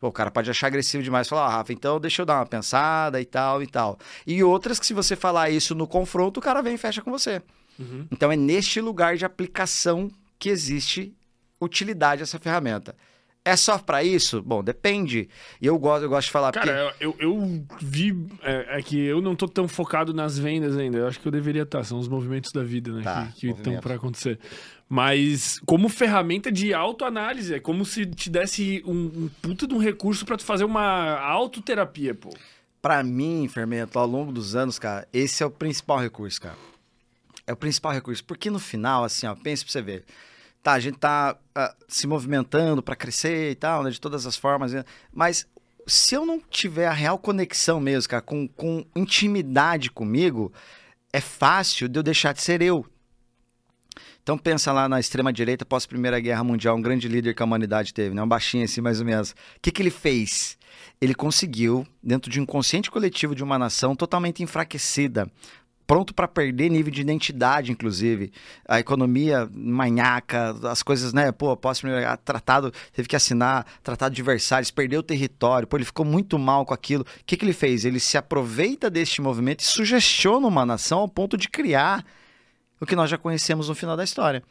Pô, 0.00 0.08
o 0.08 0.12
cara 0.12 0.30
pode 0.30 0.48
achar 0.48 0.68
agressivo 0.68 1.02
demais 1.02 1.26
e 1.26 1.30
falar, 1.30 1.46
ah, 1.46 1.50
Rafa, 1.50 1.72
então 1.72 1.98
deixa 1.98 2.22
eu 2.22 2.26
dar 2.26 2.36
uma 2.36 2.46
pensada 2.46 3.20
e 3.20 3.24
tal 3.24 3.62
e 3.62 3.66
tal. 3.66 3.98
E 4.26 4.42
outras 4.44 4.78
que, 4.78 4.86
se 4.86 4.94
você 4.94 5.16
falar 5.16 5.50
isso 5.50 5.74
no 5.74 5.86
confronto, 5.86 6.38
o 6.38 6.42
cara 6.42 6.62
vem 6.62 6.74
e 6.74 6.78
fecha 6.78 7.02
com 7.02 7.10
você. 7.10 7.42
Uhum. 7.78 8.06
Então 8.10 8.30
é 8.30 8.36
neste 8.36 8.80
lugar 8.80 9.16
de 9.16 9.24
aplicação 9.24 10.10
que 10.38 10.48
existe 10.48 11.14
utilidade 11.60 12.22
essa 12.22 12.38
ferramenta. 12.38 12.94
É 13.44 13.56
só 13.56 13.78
para 13.78 14.04
isso? 14.04 14.42
Bom, 14.42 14.62
depende. 14.62 15.28
E 15.60 15.66
eu 15.66 15.78
gosto, 15.78 16.02
eu 16.02 16.08
gosto 16.10 16.26
de 16.26 16.32
falar. 16.32 16.52
Cara, 16.52 16.90
porque... 16.90 17.04
eu, 17.04 17.16
eu 17.18 17.64
vi. 17.80 18.14
É, 18.42 18.78
é, 18.78 18.82
que 18.82 18.98
eu 18.98 19.22
não 19.22 19.34
tô 19.34 19.48
tão 19.48 19.66
focado 19.66 20.12
nas 20.12 20.38
vendas 20.38 20.76
ainda. 20.76 20.98
Eu 20.98 21.06
acho 21.08 21.18
que 21.18 21.26
eu 21.26 21.32
deveria 21.32 21.62
estar. 21.62 21.82
São 21.82 21.98
os 21.98 22.08
movimentos 22.08 22.52
da 22.52 22.62
vida, 22.62 22.92
né? 22.92 23.02
Tá, 23.02 23.28
que 23.34 23.48
estão 23.48 23.80
para 23.80 23.94
acontecer. 23.94 24.38
Mas 24.88 25.60
como 25.66 25.88
ferramenta 25.88 26.50
de 26.50 26.72
autoanálise, 26.72 27.54
é 27.54 27.60
como 27.60 27.84
se 27.84 28.06
te 28.06 28.30
desse 28.30 28.82
um, 28.86 29.24
um 29.24 29.30
puta 29.42 29.66
de 29.66 29.74
um 29.74 29.78
recurso 29.78 30.24
para 30.24 30.36
tu 30.36 30.44
fazer 30.44 30.64
uma 30.64 31.18
autoterapia, 31.20 32.14
pô. 32.14 32.30
Para 32.80 33.02
mim, 33.02 33.48
Fermento, 33.48 33.98
ao 33.98 34.06
longo 34.06 34.32
dos 34.32 34.56
anos, 34.56 34.78
cara, 34.78 35.06
esse 35.12 35.42
é 35.42 35.46
o 35.46 35.50
principal 35.50 35.98
recurso, 35.98 36.40
cara. 36.40 36.56
É 37.46 37.52
o 37.52 37.56
principal 37.56 37.92
recurso. 37.92 38.24
Porque 38.24 38.48
no 38.48 38.58
final, 38.58 39.04
assim, 39.04 39.26
ó, 39.26 39.34
pense 39.34 39.64
pra 39.64 39.72
você 39.72 39.82
ver 39.82 40.04
tá, 40.62 40.72
a 40.72 40.80
gente 40.80 40.98
tá 40.98 41.36
uh, 41.56 41.84
se 41.88 42.06
movimentando 42.06 42.82
para 42.82 42.96
crescer 42.96 43.52
e 43.52 43.54
tal, 43.54 43.82
né, 43.82 43.90
de 43.90 44.00
todas 44.00 44.26
as 44.26 44.36
formas, 44.36 44.72
né, 44.72 44.84
mas 45.12 45.46
se 45.86 46.14
eu 46.14 46.26
não 46.26 46.38
tiver 46.38 46.86
a 46.86 46.92
real 46.92 47.18
conexão 47.18 47.80
mesmo, 47.80 48.10
cara, 48.10 48.22
com, 48.22 48.46
com 48.48 48.84
intimidade 48.94 49.90
comigo, 49.90 50.52
é 51.10 51.20
fácil 51.20 51.88
de 51.88 51.98
eu 51.98 52.02
deixar 52.02 52.34
de 52.34 52.42
ser 52.42 52.60
eu. 52.60 52.84
Então 54.28 54.36
pensa 54.36 54.70
lá 54.72 54.86
na 54.90 55.00
extrema 55.00 55.32
direita 55.32 55.64
pós 55.64 55.86
Primeira 55.86 56.20
Guerra 56.20 56.44
Mundial, 56.44 56.76
um 56.76 56.82
grande 56.82 57.08
líder 57.08 57.34
que 57.34 57.42
a 57.42 57.46
humanidade 57.46 57.94
teve, 57.94 58.14
né? 58.14 58.22
Um 58.22 58.28
baixinho 58.28 58.62
assim 58.62 58.82
mais 58.82 59.00
ou 59.00 59.06
menos. 59.06 59.30
O 59.30 59.34
que, 59.62 59.70
que 59.70 59.80
ele 59.80 59.88
fez? 59.88 60.58
Ele 61.00 61.14
conseguiu, 61.14 61.86
dentro 62.02 62.30
de 62.30 62.38
um 62.38 62.42
inconsciente 62.42 62.90
coletivo 62.90 63.34
de 63.34 63.42
uma 63.42 63.58
nação 63.58 63.96
totalmente 63.96 64.42
enfraquecida, 64.42 65.26
pronto 65.86 66.12
para 66.12 66.28
perder 66.28 66.68
nível 66.68 66.92
de 66.92 67.00
identidade, 67.00 67.72
inclusive. 67.72 68.30
A 68.68 68.78
economia 68.78 69.48
manhaca, 69.50 70.54
as 70.64 70.82
coisas, 70.82 71.14
né? 71.14 71.32
Pô, 71.32 71.56
posso 71.56 71.86
tratado, 72.22 72.70
teve 72.92 73.08
que 73.08 73.16
assinar 73.16 73.64
tratado 73.82 74.14
de 74.14 74.22
Versalhes, 74.22 74.70
perdeu 74.70 75.00
o 75.00 75.02
território, 75.02 75.66
pô, 75.66 75.78
ele 75.78 75.86
ficou 75.86 76.04
muito 76.04 76.38
mal 76.38 76.66
com 76.66 76.74
aquilo. 76.74 77.02
O 77.02 77.24
que, 77.24 77.34
que 77.34 77.46
ele 77.46 77.54
fez? 77.54 77.86
Ele 77.86 77.98
se 77.98 78.18
aproveita 78.18 78.90
deste 78.90 79.22
movimento 79.22 79.60
e 79.60 79.64
sugestiona 79.64 80.46
uma 80.46 80.66
nação 80.66 80.98
ao 80.98 81.08
ponto 81.08 81.34
de 81.34 81.48
criar 81.48 82.04
o 82.80 82.86
que 82.86 82.96
nós 82.96 83.10
já 83.10 83.18
conhecemos 83.18 83.68
no 83.68 83.74
final 83.74 83.96
da 83.96 84.04
história. 84.04 84.42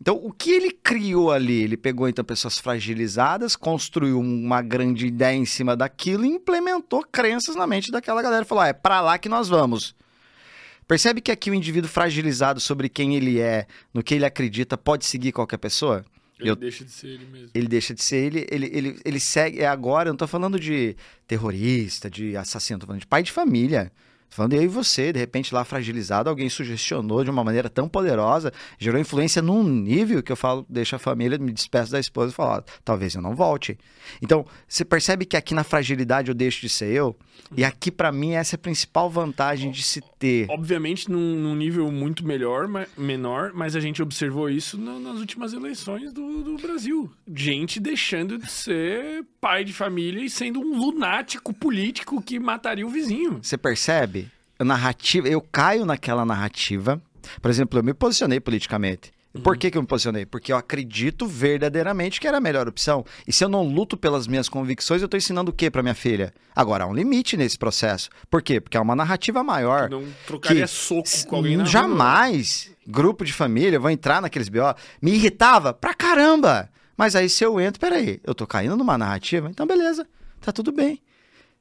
Então, 0.00 0.20
o 0.22 0.32
que 0.32 0.50
ele 0.50 0.70
criou 0.70 1.30
ali? 1.30 1.62
Ele 1.62 1.76
pegou 1.76 2.08
então 2.08 2.24
pessoas 2.24 2.58
fragilizadas, 2.58 3.54
construiu 3.54 4.18
uma 4.18 4.60
grande 4.60 5.06
ideia 5.06 5.36
em 5.36 5.44
cima 5.44 5.76
daquilo 5.76 6.24
e 6.24 6.28
implementou 6.28 7.04
crenças 7.10 7.54
na 7.54 7.66
mente 7.66 7.90
daquela 7.90 8.20
galera. 8.20 8.44
Falou: 8.44 8.62
ah, 8.62 8.68
é 8.68 8.72
para 8.72 9.00
lá 9.00 9.18
que 9.18 9.28
nós 9.28 9.48
vamos. 9.48 9.94
Percebe 10.86 11.20
que 11.20 11.32
aqui 11.32 11.50
o 11.50 11.54
indivíduo 11.54 11.88
fragilizado 11.88 12.60
sobre 12.60 12.88
quem 12.88 13.16
ele 13.16 13.40
é, 13.40 13.66
no 13.92 14.02
que 14.02 14.14
ele 14.14 14.26
acredita, 14.26 14.76
pode 14.76 15.06
seguir 15.06 15.32
qualquer 15.32 15.56
pessoa? 15.56 16.04
Ele 16.38 16.50
eu... 16.50 16.56
deixa 16.56 16.84
de 16.84 16.90
ser 16.90 17.06
ele 17.06 17.24
mesmo. 17.26 17.50
Ele 17.54 17.68
deixa 17.68 17.94
de 17.94 18.02
ser 18.02 18.16
ele, 18.16 18.46
ele, 18.50 18.70
ele, 18.72 19.00
ele 19.04 19.20
segue. 19.20 19.60
É 19.60 19.66
agora, 19.66 20.08
eu 20.08 20.12
não 20.12 20.18
tô 20.18 20.26
falando 20.26 20.58
de 20.58 20.96
terrorista, 21.26 22.10
de 22.10 22.36
assassino, 22.36 22.80
tô 22.80 22.86
falando 22.86 23.00
de 23.00 23.06
pai 23.06 23.22
de 23.22 23.32
família. 23.32 23.90
Falando 24.28 24.54
e 24.54 24.66
você, 24.66 25.12
de 25.12 25.18
repente 25.20 25.54
lá 25.54 25.64
fragilizado, 25.64 26.28
alguém 26.28 26.48
sugestionou 26.48 27.22
de 27.22 27.30
uma 27.30 27.44
maneira 27.44 27.70
tão 27.70 27.88
poderosa, 27.88 28.52
gerou 28.78 29.00
influência 29.00 29.40
num 29.40 29.62
nível 29.62 30.22
que 30.22 30.32
eu 30.32 30.36
falo, 30.36 30.66
deixa 30.68 30.96
a 30.96 30.98
família, 30.98 31.38
me 31.38 31.52
despeço 31.52 31.92
da 31.92 32.00
esposa 32.00 32.32
e 32.32 32.34
falo, 32.34 32.64
talvez 32.84 33.14
eu 33.14 33.22
não 33.22 33.36
volte. 33.36 33.78
Então, 34.20 34.44
você 34.66 34.84
percebe 34.84 35.24
que 35.24 35.36
aqui 35.36 35.54
na 35.54 35.62
fragilidade 35.62 36.30
eu 36.30 36.34
deixo 36.34 36.60
de 36.60 36.68
ser 36.68 36.92
eu? 36.92 37.16
E 37.56 37.62
uhum. 37.62 37.68
aqui 37.68 37.90
para 37.90 38.10
mim 38.10 38.32
essa 38.32 38.54
é 38.54 38.56
a 38.56 38.58
principal 38.58 39.08
vantagem 39.08 39.70
de 39.70 39.82
se 39.82 40.00
ter. 40.18 40.46
Obviamente 40.50 41.10
num, 41.10 41.36
num 41.36 41.54
nível 41.54 41.90
muito 41.92 42.26
melhor, 42.26 42.66
mas, 42.66 42.88
menor, 42.96 43.52
mas 43.54 43.76
a 43.76 43.80
gente 43.80 44.02
observou 44.02 44.50
isso 44.50 44.78
nas 44.78 45.18
últimas 45.18 45.52
eleições 45.52 46.12
do, 46.12 46.42
do 46.42 46.56
Brasil. 46.56 47.10
Gente 47.32 47.78
deixando 47.78 48.38
de 48.38 48.50
ser 48.50 49.24
pai 49.40 49.62
de 49.62 49.72
família 49.72 50.24
e 50.24 50.30
sendo 50.30 50.60
um 50.60 50.78
lunático 50.78 51.52
político 51.52 52.20
que 52.20 52.40
mataria 52.40 52.86
o 52.86 52.90
vizinho. 52.90 53.38
Você 53.42 53.56
percebe? 53.56 54.23
Narrativa, 54.64 55.28
eu 55.28 55.40
caio 55.40 55.84
naquela 55.84 56.24
narrativa. 56.24 57.00
Por 57.40 57.50
exemplo, 57.50 57.78
eu 57.78 57.84
me 57.84 57.94
posicionei 57.94 58.40
politicamente. 58.40 59.12
Uhum. 59.34 59.42
Por 59.42 59.56
que, 59.56 59.70
que 59.70 59.76
eu 59.76 59.82
me 59.82 59.88
posicionei? 59.88 60.24
Porque 60.24 60.52
eu 60.52 60.56
acredito 60.56 61.26
verdadeiramente 61.26 62.20
que 62.20 62.28
era 62.28 62.36
a 62.36 62.40
melhor 62.40 62.68
opção. 62.68 63.04
E 63.26 63.32
se 63.32 63.44
eu 63.44 63.48
não 63.48 63.64
luto 63.64 63.96
pelas 63.96 64.28
minhas 64.28 64.48
convicções, 64.48 65.02
eu 65.02 65.06
estou 65.06 65.18
ensinando 65.18 65.50
o 65.50 65.54
que 65.54 65.70
para 65.70 65.82
minha 65.82 65.94
filha? 65.94 66.32
Agora, 66.54 66.84
há 66.84 66.86
um 66.86 66.94
limite 66.94 67.36
nesse 67.36 67.58
processo. 67.58 68.10
Por 68.30 68.42
quê? 68.42 68.60
Porque 68.60 68.76
é 68.76 68.80
uma 68.80 68.94
narrativa 68.94 69.42
maior. 69.42 69.90
não 69.90 70.04
trocaria 70.26 70.62
que, 70.62 70.70
soco 70.70 71.08
com 71.26 71.36
alguém 71.36 71.56
na 71.56 71.64
Jamais. 71.64 72.66
Rua. 72.66 72.74
Grupo 72.86 73.24
de 73.24 73.32
família, 73.32 73.80
vou 73.80 73.90
entrar 73.90 74.22
naqueles 74.22 74.48
BO. 74.48 74.74
Me 75.02 75.12
irritava 75.12 75.72
pra 75.72 75.94
caramba. 75.94 76.68
Mas 76.96 77.16
aí 77.16 77.28
se 77.28 77.44
eu 77.44 77.60
entro, 77.60 77.80
peraí, 77.80 78.20
eu 78.22 78.34
tô 78.34 78.46
caindo 78.46 78.76
numa 78.76 78.96
narrativa, 78.96 79.48
então 79.50 79.66
beleza, 79.66 80.06
tá 80.40 80.52
tudo 80.52 80.70
bem. 80.70 81.00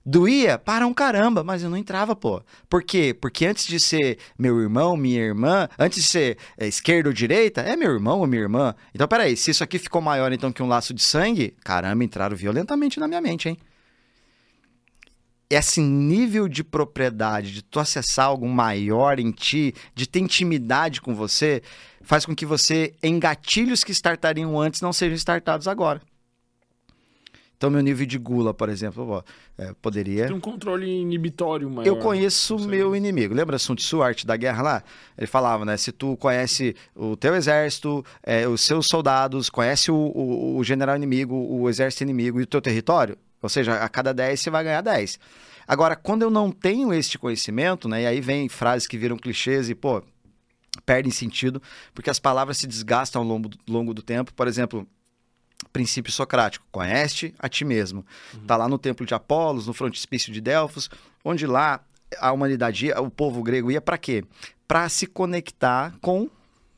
Doía 0.05 0.57
para 0.57 0.85
um 0.85 0.93
caramba, 0.93 1.45
mas 1.45 1.63
eu 1.63 1.69
não 1.69 1.77
entrava, 1.77 2.13
pô. 2.13 2.43
Por 2.69 2.84
quê? 2.84 3.13
Porque 3.13 3.45
antes 3.45 3.65
de 3.65 3.80
ser 3.80 4.17
meu 4.38 4.59
irmão, 4.59 4.97
minha 4.97 5.21
irmã, 5.21 5.69
antes 5.80 6.03
de 6.03 6.09
ser 6.09 6.38
é, 6.57 6.67
esquerda 6.67 7.07
ou 7.07 7.13
direita, 7.13 7.61
é 7.61 7.77
meu 7.77 7.89
irmão 7.89 8.19
ou 8.19 8.27
minha 8.27 8.41
irmã. 8.41 8.75
Então, 8.93 9.07
peraí, 9.07 9.38
se 9.38 9.51
isso 9.51 9.63
aqui 9.63 9.80
ficou 9.80 10.01
maior 10.01 10.34
então 10.34 10.51
que 10.51 10.61
um 10.61 10.67
laço 10.67 10.93
de 10.93 11.01
sangue, 11.01 11.55
caramba, 11.63 12.03
entraram 12.03 12.35
violentamente 12.35 12.99
na 12.99 13.07
minha 13.07 13.21
mente, 13.21 13.47
hein? 13.47 13.57
Esse 15.49 15.80
nível 15.80 16.49
de 16.49 16.63
propriedade, 16.63 17.53
de 17.53 17.61
tu 17.61 17.80
acessar 17.80 18.25
algo 18.25 18.47
maior 18.49 19.19
em 19.19 19.31
ti, 19.31 19.73
de 19.95 20.07
ter 20.07 20.19
intimidade 20.19 20.99
com 20.99 21.15
você, 21.15 21.61
faz 22.01 22.25
com 22.25 22.35
que 22.35 22.45
você, 22.45 22.93
em 23.01 23.19
gatilhos 23.19 23.84
que 23.84 23.91
startariam 23.91 24.59
antes, 24.59 24.81
não 24.81 24.91
sejam 24.91 25.15
startados 25.15 25.67
agora. 25.67 26.01
Então, 27.64 27.72
meu 27.72 27.81
nível 27.81 28.06
de 28.06 28.18
gula, 28.18 28.53
por 28.53 28.68
exemplo, 28.68 29.10
ó, 29.10 29.23
é, 29.57 29.73
poderia. 29.81 30.27
Tem 30.27 30.35
um 30.35 30.40
controle 30.41 30.85
inibitório 30.85 31.69
maior. 31.69 31.88
Eu 31.88 31.95
conheço 31.95 32.57
o 32.57 32.68
meu 32.68 32.94
inimigo. 32.94 33.34
Lembra 33.34 33.57
Sun 33.57 33.73
Tzu, 33.73 34.02
Arte 34.03 34.27
da 34.27 34.35
Guerra 34.35 34.61
lá? 34.61 34.84
Ele 35.18 35.27
falava, 35.27 35.64
né? 35.64 35.77
Se 35.77 35.94
tu 35.94 36.18
conhece 36.18 36.76
o 36.94 37.15
teu 37.15 37.34
exército, 37.34 38.03
é, 38.22 38.45
os 38.45 38.60
seus 38.60 38.88
soldados, 38.88 39.49
conhece 39.49 39.90
o, 39.90 39.95
o, 39.95 40.57
o, 40.57 40.64
general 40.65 40.98
inimigo, 40.98 41.34
o 41.34 41.69
exército 41.69 42.03
inimigo 42.03 42.38
e 42.38 42.44
o 42.44 42.45
teu 42.45 42.61
território, 42.61 43.18
ou 43.41 43.48
seja, 43.48 43.76
a 43.76 43.88
cada 43.88 44.14
10 44.14 44.41
você 44.41 44.49
vai 44.49 44.65
ganhar 44.65 44.81
10. 44.81 45.18
Agora, 45.65 45.95
quando 45.95 46.23
eu 46.23 46.30
não 46.30 46.52
tenho 46.52 46.94
este 46.94 47.18
conhecimento, 47.18 47.88
né? 47.88 48.02
E 48.02 48.07
aí 48.07 48.19
vem 48.19 48.49
frases 48.49 48.85
que 48.85 48.98
viram 48.98 49.15
clichês 49.15 49.69
e, 49.69 49.76
pô, 49.76 50.03
perdem 50.85 51.14
sentido, 51.14 51.61
porque 51.94 52.10
as 52.10 52.19
palavras 52.19 52.57
se 52.57 52.68
desgastam 52.68 53.22
ao 53.22 53.27
longo, 53.27 53.49
longo 53.65 53.94
do 53.94 54.02
tempo. 54.02 54.34
Por 54.34 54.49
exemplo, 54.49 54.85
princípio 55.72 56.11
socrático, 56.11 56.65
conhece 56.72 57.34
a 57.40 57.48
ti 57.48 57.64
mesmo. 57.64 58.06
Está 58.34 58.56
uhum. 58.56 58.61
lá 58.61 58.68
no 58.68 58.77
templo 58.77 59.06
de 59.06 59.14
Apolos, 59.14 59.68
no 59.68 59.73
frontispício 59.73 60.31
de 60.31 60.41
Delfos, 60.41 60.90
onde 61.23 61.45
lá 61.48 61.81
a 62.19 62.31
humanidade, 62.31 62.91
o 62.94 63.10
povo 63.10 63.41
grego 63.41 63.72
ia 63.72 63.81
para 63.81 63.98
quê? 63.98 64.23
Para 64.68 64.90
se 64.90 65.07
conectar 65.07 65.95
com 66.02 66.30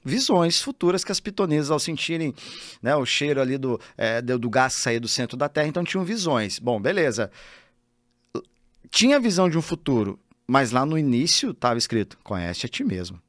visões 0.03 0.61
futuras 0.61 1.03
que 1.03 1.11
as 1.11 1.19
pitonisas, 1.19 1.71
ao 1.71 1.79
sentirem 1.79 2.33
né, 2.81 2.95
o 2.95 3.05
cheiro 3.05 3.41
ali 3.41 3.57
do, 3.57 3.79
é, 3.97 4.21
do, 4.21 4.37
do 4.37 4.49
gás 4.49 4.75
que 4.75 4.81
saía 4.81 4.99
do 4.99 5.07
centro 5.07 5.35
da 5.35 5.49
Terra, 5.49 5.67
então 5.67 5.83
tinham 5.83 6.05
visões. 6.05 6.59
Bom, 6.59 6.79
beleza. 6.79 7.31
Tinha 8.89 9.19
visão 9.19 9.49
de 9.49 9.57
um 9.57 9.61
futuro, 9.61 10.19
mas 10.47 10.71
lá 10.71 10.85
no 10.85 10.97
início 10.97 11.51
estava 11.51 11.77
escrito: 11.77 12.17
conhece 12.23 12.65
a 12.65 12.69
ti 12.69 12.83
mesmo. 12.83 13.19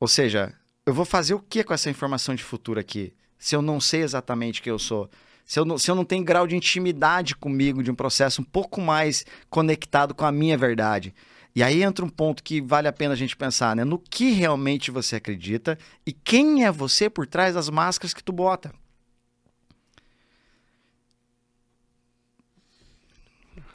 Ou 0.00 0.08
seja, 0.08 0.54
eu 0.86 0.94
vou 0.94 1.04
fazer 1.04 1.34
o 1.34 1.40
que 1.40 1.62
com 1.62 1.74
essa 1.74 1.90
informação 1.90 2.34
de 2.34 2.42
futuro 2.42 2.80
aqui? 2.80 3.12
Se 3.38 3.54
eu 3.54 3.62
não 3.62 3.80
sei 3.80 4.02
exatamente 4.02 4.62
quem 4.62 4.70
eu 4.70 4.78
sou? 4.78 5.10
Se 5.44 5.58
eu, 5.60 5.64
não, 5.64 5.76
se 5.76 5.90
eu 5.90 5.94
não 5.94 6.04
tenho 6.04 6.24
grau 6.24 6.46
de 6.46 6.56
intimidade 6.56 7.36
comigo, 7.36 7.82
de 7.82 7.90
um 7.90 7.94
processo 7.94 8.40
um 8.40 8.44
pouco 8.44 8.80
mais 8.80 9.26
conectado 9.50 10.14
com 10.14 10.24
a 10.24 10.32
minha 10.32 10.56
verdade. 10.56 11.14
E 11.54 11.62
aí 11.62 11.82
entra 11.82 12.04
um 12.04 12.08
ponto 12.08 12.42
que 12.42 12.60
vale 12.60 12.88
a 12.88 12.92
pena 12.92 13.14
a 13.14 13.16
gente 13.16 13.36
pensar, 13.36 13.76
né? 13.76 13.84
No 13.84 13.98
que 13.98 14.32
realmente 14.32 14.90
você 14.90 15.16
acredita 15.16 15.78
e 16.04 16.12
quem 16.12 16.64
é 16.64 16.72
você 16.72 17.08
por 17.08 17.26
trás 17.26 17.54
das 17.54 17.68
máscaras 17.68 18.14
que 18.14 18.24
tu 18.24 18.32
bota. 18.32 18.74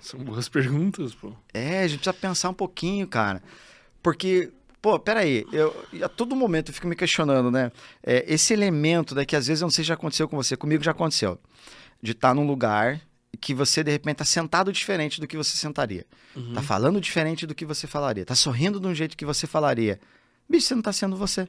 São 0.01 0.19
boas 0.21 0.49
perguntas, 0.49 1.13
pô. 1.13 1.31
É, 1.53 1.81
a 1.81 1.87
gente 1.87 1.99
precisa 1.99 2.13
pensar 2.13 2.49
um 2.49 2.53
pouquinho, 2.53 3.07
cara. 3.07 3.43
Porque, 4.01 4.51
pô, 4.81 4.99
peraí, 4.99 5.45
eu, 5.51 5.75
a 6.03 6.09
todo 6.09 6.35
momento 6.35 6.69
eu 6.69 6.73
fico 6.73 6.87
me 6.87 6.95
questionando, 6.95 7.51
né? 7.51 7.71
É, 8.03 8.25
esse 8.27 8.53
elemento, 8.53 9.15
que 9.25 9.35
às 9.35 9.47
vezes 9.47 9.61
eu 9.61 9.65
não 9.65 9.71
sei 9.71 9.83
se 9.83 9.87
já 9.89 9.93
aconteceu 9.93 10.27
com 10.27 10.35
você, 10.35 10.55
comigo 10.55 10.83
já 10.83 10.91
aconteceu. 10.91 11.39
De 12.01 12.11
estar 12.11 12.33
num 12.33 12.47
lugar 12.47 13.01
que 13.39 13.53
você 13.53 13.83
de 13.83 13.91
repente 13.91 14.17
tá 14.17 14.25
sentado 14.25 14.71
diferente 14.71 15.19
do 15.19 15.27
que 15.27 15.37
você 15.37 15.55
sentaria. 15.57 16.05
Uhum. 16.35 16.53
Tá 16.53 16.61
falando 16.61 16.99
diferente 16.99 17.45
do 17.45 17.53
que 17.53 17.65
você 17.65 17.87
falaria. 17.87 18.25
Tá 18.25 18.35
sorrindo 18.35 18.79
de 18.79 18.87
um 18.87 18.93
jeito 18.93 19.17
que 19.17 19.25
você 19.25 19.45
falaria. 19.45 19.99
Bicho, 20.49 20.67
você 20.67 20.75
não 20.75 20.81
tá 20.81 20.93
sendo 20.93 21.15
você. 21.15 21.47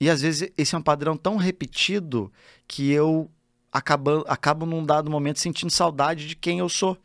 E 0.00 0.08
às 0.08 0.22
vezes 0.22 0.50
esse 0.56 0.74
é 0.74 0.78
um 0.78 0.82
padrão 0.82 1.16
tão 1.16 1.36
repetido 1.36 2.32
que 2.66 2.90
eu 2.90 3.30
acabo, 3.70 4.24
acabo 4.26 4.66
num 4.66 4.84
dado 4.84 5.10
momento 5.10 5.38
sentindo 5.38 5.70
saudade 5.70 6.26
de 6.26 6.36
quem 6.36 6.58
eu 6.58 6.68
sou. 6.68 6.96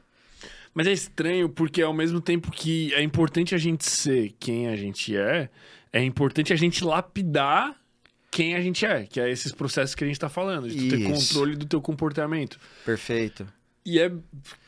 Mas 0.75 0.87
é 0.87 0.91
estranho 0.91 1.47
porque 1.47 1.81
ao 1.81 1.93
mesmo 1.93 2.19
tempo 2.19 2.51
que 2.51 2.93
é 2.93 3.01
importante 3.01 3.55
a 3.55 3.57
gente 3.57 3.89
ser 3.89 4.35
quem 4.37 4.67
a 4.67 4.75
gente 4.75 5.15
é, 5.15 5.49
é 5.91 6.03
importante 6.03 6.51
a 6.51 6.55
gente 6.55 6.83
lapidar 6.83 7.75
quem 8.29 8.53
a 8.53 8.59
gente 8.59 8.85
é, 8.85 9.05
que 9.05 9.21
é 9.21 9.31
esses 9.31 9.53
processos 9.53 9.95
que 9.95 10.03
a 10.03 10.07
gente 10.07 10.17
está 10.17 10.27
falando, 10.27 10.67
de 10.67 10.89
ter 10.89 11.03
controle 11.09 11.55
do 11.55 11.65
teu 11.65 11.81
comportamento. 11.81 12.59
Perfeito. 12.83 13.47
E 13.85 13.97
é 13.97 14.11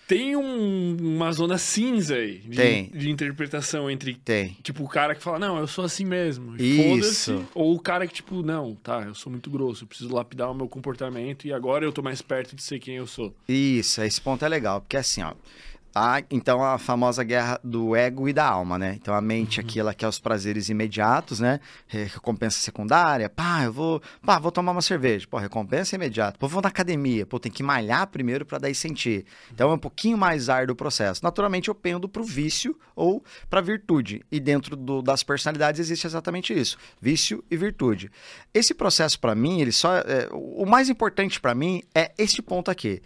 tem 0.07 0.37
um, 0.37 0.95
uma 1.01 1.29
zona 1.33 1.57
cinza 1.57 2.15
aí 2.15 2.37
de, 2.39 2.83
de, 2.97 3.09
interpretação 3.09 3.91
entre 3.91 4.15
tem. 4.15 4.55
tipo 4.63 4.81
o 4.83 4.87
cara 4.87 5.13
que 5.13 5.21
fala 5.21 5.37
não 5.37 5.57
eu 5.57 5.67
sou 5.67 5.83
assim 5.83 6.05
mesmo 6.05 6.55
foda-se 6.77 7.37
ou 7.53 7.75
o 7.75 7.79
cara 7.79 8.07
que 8.07 8.13
tipo 8.13 8.41
não 8.41 8.73
tá 8.73 9.01
eu 9.01 9.13
sou 9.13 9.29
muito 9.29 9.49
grosso 9.49 9.83
eu 9.83 9.87
preciso 9.87 10.15
lapidar 10.15 10.49
o 10.49 10.53
meu 10.53 10.69
comportamento 10.69 11.45
e 11.45 11.51
agora 11.51 11.83
eu 11.83 11.91
tô 11.91 12.01
mais 12.01 12.21
perto 12.21 12.55
de 12.55 12.63
ser 12.63 12.79
quem 12.79 12.95
eu 12.95 13.05
sou 13.05 13.35
isso 13.49 14.01
esse 14.01 14.21
ponto 14.21 14.45
é 14.45 14.47
legal 14.47 14.79
porque 14.79 14.95
assim 14.95 15.21
ó 15.21 15.33
a, 15.97 16.23
então, 16.29 16.63
a 16.63 16.77
famosa 16.77 17.23
guerra 17.23 17.59
do 17.63 17.95
ego 17.95 18.29
e 18.29 18.33
da 18.33 18.47
alma, 18.47 18.77
né? 18.77 18.97
Então, 19.01 19.13
a 19.13 19.21
mente 19.21 19.59
uhum. 19.59 19.65
aqui, 19.65 19.79
ela 19.79 19.93
quer 19.93 20.07
os 20.07 20.19
prazeres 20.19 20.69
imediatos, 20.69 21.39
né? 21.39 21.59
Recompensa 21.87 22.59
secundária. 22.59 23.29
Pá, 23.29 23.63
eu 23.63 23.73
vou... 23.73 24.01
Pá, 24.23 24.37
vou 24.37 24.51
tomar 24.51 24.73
uma 24.73 24.81
cerveja. 24.81 25.27
Pô, 25.27 25.37
recompensa 25.37 25.95
imediata. 25.95 26.37
Pô, 26.37 26.47
vou 26.47 26.61
na 26.61 26.69
academia. 26.69 27.25
Pô, 27.25 27.39
tem 27.39 27.51
que 27.51 27.63
malhar 27.63 28.05
primeiro 28.07 28.45
para 28.45 28.59
daí 28.59 28.75
sentir. 28.75 29.25
Então, 29.51 29.71
é 29.71 29.73
um 29.73 29.79
pouquinho 29.79 30.17
mais 30.17 30.49
árduo 30.49 30.73
o 30.73 30.75
processo. 30.75 31.23
Naturalmente, 31.23 31.67
eu 31.67 31.75
pendo 31.75 32.07
pro 32.07 32.23
vício 32.23 32.77
ou 32.95 33.23
pra 33.49 33.59
virtude. 33.59 34.23
E 34.31 34.39
dentro 34.39 34.75
do, 34.75 35.01
das 35.01 35.23
personalidades 35.23 35.79
existe 35.79 36.05
exatamente 36.05 36.53
isso. 36.53 36.77
Vício 37.01 37.43
e 37.49 37.57
virtude. 37.57 38.11
Esse 38.53 38.73
processo, 38.73 39.19
para 39.19 39.33
mim, 39.33 39.61
ele 39.61 39.71
só... 39.71 39.97
É, 39.97 40.29
o 40.31 40.65
mais 40.65 40.89
importante 40.89 41.39
para 41.39 41.55
mim 41.55 41.81
é 41.95 42.11
este 42.17 42.41
ponto 42.41 42.69
aqui. 42.69 43.01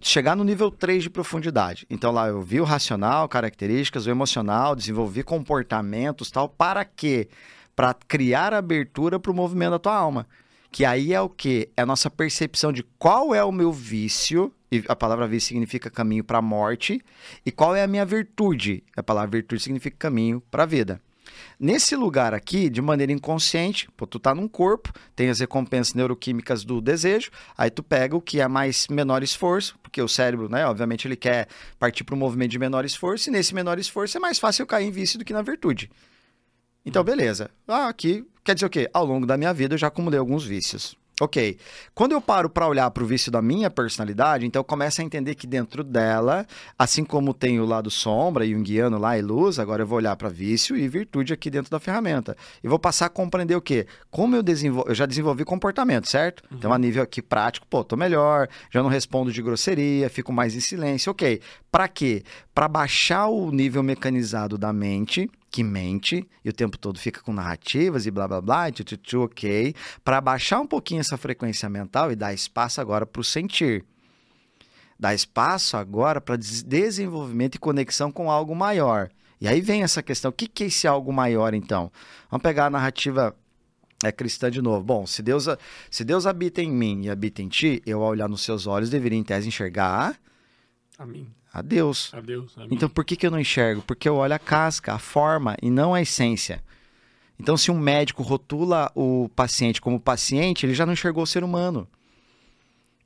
Chegar 0.00 0.36
no 0.36 0.44
nível 0.44 0.70
3 0.70 1.02
de 1.02 1.10
profundidade. 1.10 1.86
Então, 1.90 2.12
lá 2.12 2.27
eu 2.28 2.42
vi 2.42 2.60
o 2.60 2.64
racional, 2.64 3.28
características, 3.28 4.06
o 4.06 4.10
emocional, 4.10 4.76
desenvolvi 4.76 5.22
comportamentos, 5.22 6.30
tal, 6.30 6.48
para 6.48 6.84
quê? 6.84 7.28
Para 7.74 7.94
criar 7.94 8.54
abertura 8.54 9.18
para 9.18 9.30
o 9.32 9.34
movimento 9.34 9.72
da 9.72 9.78
tua 9.78 9.94
alma. 9.94 10.26
Que 10.70 10.84
aí 10.84 11.12
é 11.12 11.20
o 11.20 11.28
que? 11.28 11.70
É 11.76 11.82
a 11.82 11.86
nossa 11.86 12.10
percepção 12.10 12.72
de 12.72 12.82
qual 12.98 13.34
é 13.34 13.42
o 13.42 13.50
meu 13.50 13.72
vício, 13.72 14.52
e 14.70 14.84
a 14.86 14.94
palavra 14.94 15.26
vício 15.26 15.48
significa 15.48 15.90
caminho 15.90 16.22
para 16.22 16.38
a 16.38 16.42
morte, 16.42 17.00
e 17.44 17.50
qual 17.50 17.74
é 17.74 17.82
a 17.82 17.88
minha 17.88 18.04
virtude. 18.04 18.84
A 18.96 19.02
palavra 19.02 19.30
virtude 19.30 19.62
significa 19.62 19.96
caminho 19.98 20.42
para 20.50 20.64
a 20.64 20.66
vida. 20.66 21.00
Nesse 21.58 21.96
lugar 21.96 22.34
aqui, 22.34 22.68
de 22.68 22.80
maneira 22.80 23.12
inconsciente, 23.12 23.88
pô, 23.96 24.06
tu 24.06 24.18
tá 24.18 24.34
num 24.34 24.48
corpo, 24.48 24.92
tem 25.14 25.28
as 25.28 25.40
recompensas 25.40 25.94
neuroquímicas 25.94 26.64
do 26.64 26.80
desejo, 26.80 27.30
aí 27.56 27.70
tu 27.70 27.82
pega 27.82 28.16
o 28.16 28.20
que 28.20 28.40
é 28.40 28.48
mais 28.48 28.86
menor 28.88 29.22
esforço, 29.22 29.78
porque 29.82 30.00
o 30.00 30.08
cérebro, 30.08 30.48
né, 30.48 30.66
obviamente 30.66 31.06
ele 31.06 31.16
quer 31.16 31.48
partir 31.78 32.04
para 32.04 32.14
um 32.14 32.18
movimento 32.18 32.50
de 32.50 32.58
menor 32.58 32.84
esforço, 32.84 33.28
e 33.28 33.32
nesse 33.32 33.54
menor 33.54 33.78
esforço 33.78 34.16
é 34.16 34.20
mais 34.20 34.38
fácil 34.38 34.62
eu 34.62 34.66
cair 34.66 34.86
em 34.86 34.90
vício 34.90 35.18
do 35.18 35.24
que 35.24 35.32
na 35.32 35.42
virtude. 35.42 35.90
Então, 36.84 37.04
beleza. 37.04 37.50
Ah, 37.66 37.88
aqui 37.88 38.24
quer 38.42 38.54
dizer 38.54 38.66
o 38.66 38.70
quê? 38.70 38.88
Ao 38.94 39.04
longo 39.04 39.26
da 39.26 39.36
minha 39.36 39.52
vida 39.52 39.74
eu 39.74 39.78
já 39.78 39.88
acumulei 39.88 40.18
alguns 40.18 40.44
vícios. 40.44 40.96
Ok. 41.20 41.58
Quando 41.94 42.12
eu 42.12 42.20
paro 42.20 42.48
para 42.48 42.66
olhar 42.66 42.90
para 42.90 43.02
o 43.02 43.06
vício 43.06 43.30
da 43.30 43.42
minha 43.42 43.68
personalidade, 43.68 44.46
então 44.46 44.60
eu 44.60 44.64
começo 44.64 45.00
a 45.00 45.04
entender 45.04 45.34
que 45.34 45.46
dentro 45.46 45.82
dela, 45.82 46.46
assim 46.78 47.04
como 47.04 47.34
tem 47.34 47.58
o 47.58 47.64
lado 47.64 47.90
sombra 47.90 48.44
e 48.44 48.54
o 48.54 48.60
guiano 48.60 48.98
lá 48.98 49.18
e 49.18 49.22
luz, 49.22 49.58
agora 49.58 49.82
eu 49.82 49.86
vou 49.86 49.98
olhar 49.98 50.14
para 50.16 50.28
vício 50.28 50.76
e 50.76 50.86
virtude 50.86 51.32
aqui 51.32 51.50
dentro 51.50 51.70
da 51.70 51.80
ferramenta. 51.80 52.36
E 52.62 52.68
vou 52.68 52.78
passar 52.78 53.06
a 53.06 53.08
compreender 53.08 53.56
o 53.56 53.60
quê? 53.60 53.86
Como 54.10 54.36
eu 54.36 54.42
desenvolvo, 54.42 54.90
eu 54.90 54.94
já 54.94 55.06
desenvolvi 55.06 55.44
comportamento, 55.44 56.08
certo? 56.08 56.42
Uhum. 56.50 56.58
Então 56.58 56.72
a 56.72 56.78
nível 56.78 57.02
aqui 57.02 57.20
prático, 57.20 57.66
pô, 57.66 57.82
tô 57.82 57.96
melhor, 57.96 58.48
já 58.70 58.82
não 58.82 58.88
respondo 58.88 59.32
de 59.32 59.42
grosseria, 59.42 60.08
fico 60.08 60.32
mais 60.32 60.54
em 60.54 60.60
silêncio. 60.60 61.10
Ok. 61.10 61.40
Para 61.70 61.88
quê? 61.88 62.22
Para 62.54 62.68
baixar 62.68 63.26
o 63.26 63.50
nível 63.50 63.82
mecanizado 63.82 64.56
da 64.56 64.72
mente 64.72 65.28
que 65.50 65.64
mente 65.64 66.28
e 66.44 66.48
o 66.48 66.52
tempo 66.52 66.76
todo 66.78 66.98
fica 66.98 67.20
com 67.20 67.32
narrativas 67.32 68.06
e 68.06 68.10
blá 68.10 68.28
blá 68.28 68.40
blá, 68.40 68.70
tchu, 68.70 68.84
tchu, 68.84 68.96
tchu, 68.96 69.20
ok, 69.22 69.74
para 70.04 70.20
baixar 70.20 70.60
um 70.60 70.66
pouquinho 70.66 71.00
essa 71.00 71.16
frequência 71.16 71.68
mental 71.68 72.12
e 72.12 72.16
dar 72.16 72.32
espaço 72.32 72.80
agora 72.80 73.06
para 73.06 73.20
o 73.20 73.24
sentir. 73.24 73.84
Dar 74.98 75.14
espaço 75.14 75.76
agora 75.76 76.20
para 76.20 76.36
desenvolvimento 76.36 77.54
e 77.54 77.58
conexão 77.58 78.10
com 78.10 78.30
algo 78.30 78.54
maior. 78.54 79.10
E 79.40 79.46
aí 79.46 79.60
vem 79.60 79.82
essa 79.82 80.02
questão: 80.02 80.30
o 80.30 80.32
que, 80.32 80.48
que 80.48 80.64
é 80.64 80.66
esse 80.66 80.88
algo 80.88 81.12
maior 81.12 81.54
então? 81.54 81.92
Vamos 82.30 82.42
pegar 82.42 82.66
a 82.66 82.70
narrativa 82.70 83.36
é 84.04 84.12
cristã 84.12 84.50
de 84.50 84.60
novo. 84.60 84.84
Bom, 84.84 85.06
se 85.06 85.22
Deus, 85.22 85.46
se 85.90 86.04
Deus 86.04 86.26
habita 86.26 86.60
em 86.60 86.70
mim 86.70 87.04
e 87.04 87.10
habita 87.10 87.42
em 87.42 87.48
ti, 87.48 87.82
eu, 87.86 88.02
ao 88.02 88.10
olhar 88.10 88.28
nos 88.28 88.42
seus 88.42 88.66
olhos, 88.66 88.90
deveria, 88.90 89.18
em 89.18 89.24
tese, 89.24 89.48
enxergar. 89.48 90.18
Amém 90.98 91.37
a 91.58 91.62
Deus. 91.62 92.12
A 92.12 92.20
Deus 92.20 92.54
então 92.70 92.88
por 92.88 93.04
que, 93.04 93.16
que 93.16 93.26
eu 93.26 93.30
não 93.30 93.40
enxergo? 93.40 93.82
Porque 93.82 94.08
eu 94.08 94.16
olho 94.16 94.34
a 94.34 94.38
casca, 94.38 94.94
a 94.94 94.98
forma 94.98 95.56
e 95.62 95.70
não 95.70 95.94
a 95.94 96.00
essência. 96.00 96.62
Então, 97.40 97.56
se 97.56 97.70
um 97.70 97.78
médico 97.78 98.22
rotula 98.22 98.90
o 98.94 99.30
paciente 99.34 99.80
como 99.80 100.00
paciente, 100.00 100.66
ele 100.66 100.74
já 100.74 100.84
não 100.84 100.92
enxergou 100.92 101.22
o 101.22 101.26
ser 101.26 101.44
humano. 101.44 101.86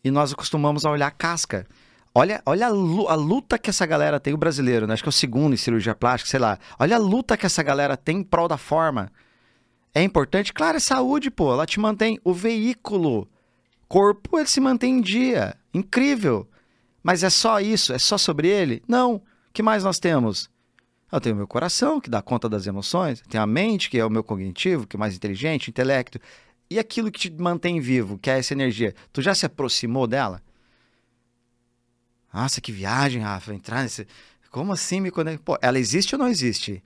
E 0.02 0.10
nós 0.10 0.32
acostumamos 0.32 0.86
a 0.86 0.90
olhar 0.90 1.08
a 1.08 1.10
casca. 1.10 1.66
Olha, 2.14 2.42
olha 2.44 2.66
a 2.66 3.14
luta 3.14 3.58
que 3.58 3.70
essa 3.70 3.86
galera 3.86 4.18
tem, 4.18 4.34
o 4.34 4.38
brasileiro, 4.38 4.86
né? 4.86 4.94
acho 4.94 5.02
que 5.02 5.08
é 5.08 5.10
o 5.10 5.12
segundo 5.12 5.54
em 5.54 5.56
cirurgia 5.56 5.94
plástica, 5.94 6.30
sei 6.30 6.40
lá. 6.40 6.58
Olha 6.78 6.96
a 6.96 6.98
luta 6.98 7.36
que 7.36 7.46
essa 7.46 7.62
galera 7.62 7.96
tem 7.96 8.18
em 8.18 8.22
prol 8.22 8.48
da 8.48 8.58
forma. 8.58 9.10
É 9.94 10.02
importante? 10.02 10.52
Claro, 10.52 10.78
é 10.78 10.80
saúde, 10.80 11.30
pô. 11.30 11.52
Ela 11.52 11.66
te 11.66 11.78
mantém. 11.78 12.18
O 12.24 12.32
veículo, 12.32 13.28
corpo, 13.88 14.38
ele 14.38 14.48
se 14.48 14.60
mantém 14.60 14.98
em 14.98 15.00
dia. 15.00 15.54
Incrível. 15.72 16.48
Mas 17.02 17.22
é 17.22 17.30
só 17.30 17.60
isso? 17.60 17.92
É 17.92 17.98
só 17.98 18.16
sobre 18.16 18.48
ele? 18.48 18.82
Não. 18.86 19.16
O 19.16 19.22
que 19.52 19.62
mais 19.62 19.84
nós 19.84 19.98
temos? 19.98 20.48
Eu 21.10 21.20
tenho 21.20 21.34
o 21.34 21.38
meu 21.38 21.46
coração, 21.46 22.00
que 22.00 22.08
dá 22.08 22.22
conta 22.22 22.48
das 22.48 22.66
emoções, 22.66 23.22
tenho 23.28 23.42
a 23.42 23.46
mente, 23.46 23.90
que 23.90 23.98
é 23.98 24.04
o 24.04 24.08
meu 24.08 24.24
cognitivo, 24.24 24.86
que 24.86 24.96
é 24.96 24.98
mais 24.98 25.14
inteligente, 25.14 25.68
intelecto. 25.68 26.18
E 26.70 26.78
aquilo 26.78 27.10
que 27.10 27.20
te 27.20 27.30
mantém 27.30 27.80
vivo, 27.80 28.18
que 28.18 28.30
é 28.30 28.38
essa 28.38 28.54
energia, 28.54 28.94
tu 29.12 29.20
já 29.20 29.34
se 29.34 29.44
aproximou 29.44 30.06
dela? 30.06 30.40
Nossa, 32.32 32.62
que 32.62 32.72
viagem, 32.72 33.20
Rafa, 33.20 33.52
entrar 33.52 33.82
nesse. 33.82 34.06
Como 34.50 34.72
assim 34.72 35.00
me 35.00 35.10
conectar? 35.10 35.42
Pô, 35.44 35.58
ela 35.60 35.78
existe 35.78 36.14
ou 36.14 36.18
não 36.18 36.28
existe? 36.28 36.82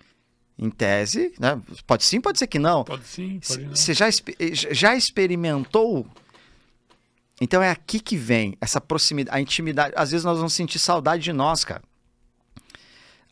Em 0.58 0.70
tese, 0.70 1.32
né? 1.38 1.60
Pode 1.86 2.02
sim, 2.02 2.20
pode 2.20 2.38
ser 2.38 2.46
que 2.48 2.58
não. 2.58 2.82
Pode 2.82 3.06
sim, 3.06 3.38
pode 3.46 3.62
não. 3.62 3.76
Você 3.76 3.94
já, 3.94 4.06
já 4.50 4.96
experimentou 4.96 6.04
então 7.40 7.62
é 7.62 7.70
aqui 7.70 8.00
que 8.00 8.16
vem 8.16 8.56
essa 8.60 8.80
proximidade, 8.80 9.36
a 9.36 9.40
intimidade. 9.40 9.94
Às 9.96 10.10
vezes 10.10 10.24
nós 10.24 10.38
vamos 10.38 10.54
sentir 10.54 10.78
saudade 10.78 11.22
de 11.22 11.32
nós, 11.32 11.64
cara. 11.64 11.82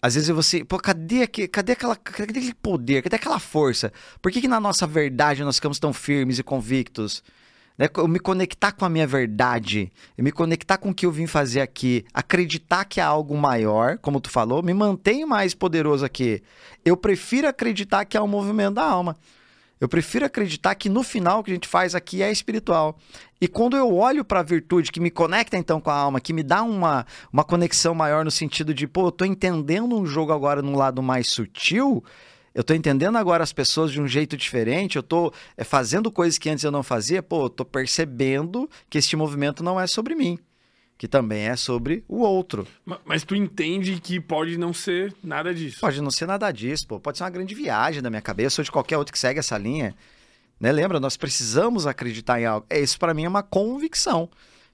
Às 0.01 0.15
vezes 0.15 0.29
você, 0.29 0.63
pô, 0.63 0.79
cadê, 0.79 1.23
aqui, 1.23 1.49
cadê, 1.49 1.73
aquela, 1.73 1.97
cadê 1.97 2.25
aquele 2.25 2.55
poder? 2.55 3.03
Cadê 3.03 3.17
aquela 3.17 3.39
força? 3.39 3.91
Por 4.21 4.31
que, 4.31 4.43
que 4.43 4.49
na 4.49 4.61
nossa 4.61 4.87
verdade 4.87 5.43
nós 5.43 5.57
ficamos 5.57 5.79
tão 5.79 5.95
firmes 5.95 6.39
e 6.39 6.43
convictos? 6.43 7.23
Né? 7.79 7.89
Eu 7.97 8.07
me 8.07 8.19
conectar 8.19 8.73
com 8.73 8.85
a 8.85 8.89
minha 8.91 9.07
verdade, 9.07 9.91
eu 10.17 10.23
me 10.23 10.31
conectar 10.31 10.77
com 10.77 10.91
o 10.91 10.95
que 10.95 11.07
eu 11.07 11.11
vim 11.11 11.27
fazer 11.27 11.63
aqui, 11.63 12.05
acreditar 12.13 12.85
que 12.85 13.01
há 13.01 13.07
algo 13.07 13.35
maior, 13.37 13.97
como 13.97 14.21
tu 14.21 14.29
falou, 14.31 14.63
me 14.63 14.75
mantém 14.75 15.25
mais 15.25 15.55
poderoso 15.55 16.05
aqui. 16.05 16.43
Eu 16.85 16.99
prefiro 16.99 17.49
acreditar 17.49 18.05
que 18.05 18.17
há 18.17 18.23
um 18.23 18.29
movimento 18.29 18.75
da 18.75 18.85
alma. 18.85 19.17
Eu 19.85 19.89
prefiro 19.89 20.25
acreditar 20.25 20.75
que 20.77 20.89
no 20.89 21.03
final 21.03 21.41
o 21.41 21.45
que 21.45 21.51
a 21.51 21.55
gente 21.55 21.69
faz 21.69 21.95
aqui 21.95 22.23
é 22.23 22.33
espiritual. 22.33 22.97
E 23.39 23.47
quando 23.47 23.77
eu 23.77 23.95
olho 23.95 24.25
para 24.25 24.41
a 24.41 24.43
virtude 24.43 24.91
que 24.91 24.99
me 24.99 25.11
conecta 25.11 25.59
então 25.59 25.79
com 25.79 25.91
a 25.91 25.95
alma, 25.95 26.23
que 26.23 26.33
me 26.33 26.43
dá 26.43 26.63
uma, 26.63 27.05
uma 27.31 27.45
conexão 27.45 27.95
maior 27.95 28.25
no 28.25 28.31
sentido 28.31 28.73
de, 28.73 28.89
pô, 28.89 29.09
eu 29.09 29.13
tô 29.13 29.27
entendendo 29.27 29.95
um 29.95 30.07
jogo 30.07 30.33
agora 30.33 30.63
num 30.63 30.75
lado 30.75 31.03
mais 31.03 31.29
sutil, 31.29 32.03
eu 32.55 32.65
tô 32.65 32.73
entendendo 32.73 33.19
agora 33.19 33.45
as 33.45 33.53
pessoas 33.53 33.93
de 33.93 34.01
um 34.01 34.09
jeito 34.09 34.39
diferente, 34.39 34.97
eu 34.97 35.03
tô 35.03 35.31
é, 35.55 35.63
fazendo 35.65 36.11
coisas 36.11 36.39
que 36.39 36.49
antes 36.49 36.65
eu 36.65 36.71
não 36.71 36.83
fazia, 36.83 37.23
pô, 37.23 37.45
eu 37.45 37.51
tô 37.51 37.63
percebendo 37.63 38.67
que 38.89 38.97
este 38.97 39.15
movimento 39.17 39.63
não 39.63 39.79
é 39.79 39.87
sobre 39.87 40.15
mim 40.15 40.39
que 40.97 41.09
também 41.09 41.49
é 41.49 41.57
sobre 41.57 42.05
o 42.09 42.21
outro. 42.21 42.67
Mas, 42.85 42.99
mas, 43.05 43.25
tu 43.25 43.35
entende 43.35 44.01
que 44.01 44.21
pode 44.21 44.57
não 44.57 44.73
ser 44.73 45.15
nada 45.23 45.53
disso. 45.53 45.81
Pode 45.81 46.01
não 46.01 46.11
ser 46.11 46.27
nada 46.27 46.51
disso, 46.53 46.87
pô. 46.87 47.01
Pode 47.01 47.19
ser 47.19 47.25
uma 47.25 47.31
grande 47.31 47.55
viagem 47.55 48.03
da 48.03 48.11
minha 48.11 48.23
cabeça 48.23 48.61
ou 48.61 48.65
de 48.65 48.71
qualquer 48.71 48.97
outro 48.97 49.13
que 49.13 49.19
segue 49.19 49.39
essa 49.39 49.59
linha. 49.59 49.95
Né? 50.59 50.71
Lembra, 50.71 51.01
nós 51.01 51.17
precisamos 51.17 51.87
acreditar 51.87 52.41
em 52.41 52.47
algo. 52.47 52.67
É, 52.71 52.81
isso 52.81 52.99
para 52.99 53.13
mim 53.13 53.25
é 53.25 53.29
uma 53.29 53.43
convicção. 53.43 54.29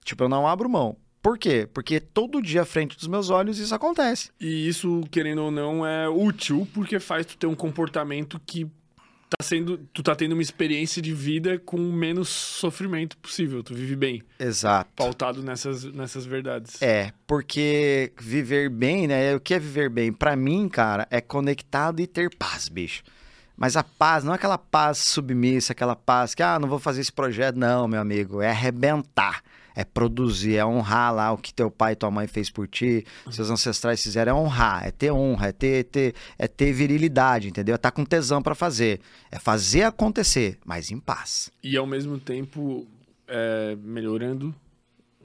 Tipo, 0.05 0.25
eu 0.25 0.29
não 0.29 0.47
abro 0.47 0.69
mão. 0.69 0.97
Por 1.23 1.39
quê? 1.39 1.69
Porque 1.73 2.01
todo 2.01 2.41
dia 2.41 2.63
à 2.63 2.65
frente 2.65 2.97
dos 2.97 3.07
meus 3.07 3.29
olhos 3.29 3.59
isso 3.59 3.75
acontece. 3.75 4.31
E 4.41 4.67
isso, 4.67 5.03
querendo 5.11 5.43
ou 5.43 5.51
não, 5.51 5.87
é 5.87 6.09
útil 6.09 6.67
porque 6.73 6.99
faz 6.99 7.27
tu 7.27 7.37
ter 7.37 7.47
um 7.47 7.55
comportamento 7.55 8.41
que 8.47 8.71
tá 9.31 9.45
sendo, 9.45 9.79
tu 9.93 10.03
tá 10.03 10.15
tendo 10.15 10.33
uma 10.33 10.43
experiência 10.43 11.01
de 11.01 11.15
vida 11.15 11.59
com 11.59 11.77
o 11.77 11.93
menos 11.93 12.29
sofrimento 12.29 13.17
possível. 13.19 13.63
Tu 13.63 13.75
vive 13.75 13.95
bem. 13.95 14.23
Exato. 14.39 14.91
Pautado 14.97 15.43
nessas, 15.43 15.85
nessas 15.85 16.27
verdades. 16.27 16.83
É, 16.83 17.13
porque 17.27 18.13
viver 18.19 18.69
bem, 18.69 19.07
né? 19.07 19.35
O 19.35 19.41
que 19.41 19.55
é 19.55 19.59
viver 19.59 19.89
bem? 19.89 20.13
Para 20.13 20.35
mim, 20.35 20.69
cara, 20.69 21.07
é 21.11 21.21
conectado 21.21 22.01
e 22.01 22.07
ter 22.07 22.35
paz, 22.37 22.69
bicho. 22.69 23.03
Mas 23.57 23.77
a 23.77 23.85
paz 23.85 24.25
não 24.25 24.33
é 24.33 24.37
aquela 24.37 24.59
paz 24.59 24.99
submissa, 24.99 25.73
aquela 25.73 25.95
paz 25.95 26.35
que, 26.35 26.43
ah, 26.43 26.59
não 26.59 26.69
vou 26.69 26.79
fazer 26.79 27.03
esse 27.03 27.13
projeto. 27.13 27.57
Não, 27.57 27.87
meu 27.87 28.01
amigo, 28.01 28.41
é 28.41 28.51
arrebentar 28.51 29.43
é 29.81 29.85
produzir, 29.85 30.57
é 30.57 30.65
honrar 30.65 31.15
lá 31.15 31.33
o 31.33 31.39
que 31.39 31.55
teu 31.55 31.71
pai 31.71 31.93
e 31.93 31.97
tua 31.97 32.11
mãe 32.11 32.27
fez 32.27 32.51
por 32.51 32.69
ti, 32.69 33.07
seus 33.31 33.49
ancestrais 33.49 34.03
fizeram, 34.03 34.37
é 34.37 34.41
honrar, 34.41 34.87
é 34.87 34.91
ter 34.91 35.11
honra, 35.11 35.49
é 35.49 35.53
ter, 35.53 35.85
ter, 35.85 36.15
é 36.39 36.47
ter 36.47 36.71
virilidade, 36.71 37.49
entendeu? 37.49 37.73
É 37.73 37.77
estar 37.77 37.91
tá 37.91 37.97
com 37.97 38.05
tesão 38.05 38.43
para 38.43 38.55
fazer. 38.55 39.01
É 39.31 39.39
fazer 39.39 39.85
acontecer, 39.85 40.59
mas 40.67 40.91
em 40.91 41.01
paz. 41.01 41.51
E 41.63 41.79
ao 41.79 41.87
mesmo 41.87 42.19
tempo 42.19 42.87
é, 43.27 43.75
melhorando 43.83 44.55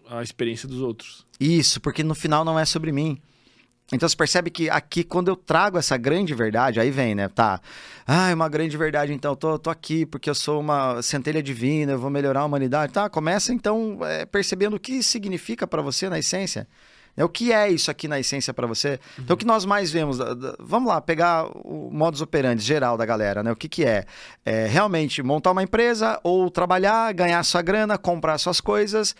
a 0.07 0.23
experiência 0.23 0.69
dos 0.69 0.79
outros. 0.79 1.25
Isso, 1.37 1.81
porque 1.81 2.01
no 2.01 2.15
final 2.15 2.45
não 2.45 2.57
é 2.57 2.63
sobre 2.63 2.93
mim. 2.93 3.19
Então 3.93 4.09
você 4.09 4.15
percebe 4.15 4.49
que 4.49 4.69
aqui, 4.69 5.03
quando 5.03 5.27
eu 5.27 5.35
trago 5.35 5.77
essa 5.77 5.95
grande 5.95 6.33
verdade, 6.33 6.79
aí 6.79 6.89
vem, 6.89 7.13
né? 7.13 7.27
Tá. 7.27 7.61
Ah, 8.05 8.31
é 8.31 8.33
uma 8.33 8.49
grande 8.49 8.75
verdade, 8.75 9.13
então, 9.13 9.35
tô, 9.35 9.59
tô 9.59 9.69
aqui 9.69 10.05
porque 10.05 10.29
eu 10.29 10.35
sou 10.35 10.59
uma 10.59 11.01
centelha 11.03 11.41
divina, 11.41 11.91
eu 11.91 11.99
vou 11.99 12.09
melhorar 12.09 12.41
a 12.41 12.45
humanidade. 12.45 12.91
Tá, 12.91 13.07
começa 13.09 13.53
então 13.53 13.99
é, 14.01 14.25
percebendo 14.25 14.75
o 14.75 14.79
que 14.79 15.03
significa 15.03 15.67
para 15.67 15.81
você 15.81 16.09
na 16.09 16.17
essência. 16.17 16.67
É, 17.17 17.23
o 17.23 17.29
que 17.29 17.53
é 17.53 17.69
isso 17.69 17.89
aqui 17.89 18.07
na 18.07 18.19
essência 18.19 18.53
para 18.53 18.67
você? 18.67 18.99
Uhum. 19.17 19.23
Então, 19.23 19.33
o 19.35 19.37
que 19.37 19.45
nós 19.45 19.65
mais 19.65 19.91
vemos, 19.91 20.17
vamos 20.59 20.89
lá, 20.89 20.99
pegar 20.99 21.45
o 21.45 21.89
modus 21.91 22.21
operandi 22.21 22.61
geral 22.61 22.97
da 22.97 23.05
galera, 23.05 23.41
né? 23.41 23.51
O 23.51 23.55
que, 23.55 23.69
que 23.69 23.85
é? 23.85 24.05
é? 24.43 24.65
Realmente 24.65 25.23
montar 25.23 25.51
uma 25.51 25.63
empresa 25.63 26.19
ou 26.23 26.49
trabalhar, 26.49 27.13
ganhar 27.13 27.41
sua 27.43 27.61
grana, 27.61 27.97
comprar 27.97 28.37
suas 28.37 28.59
coisas, 28.59 29.15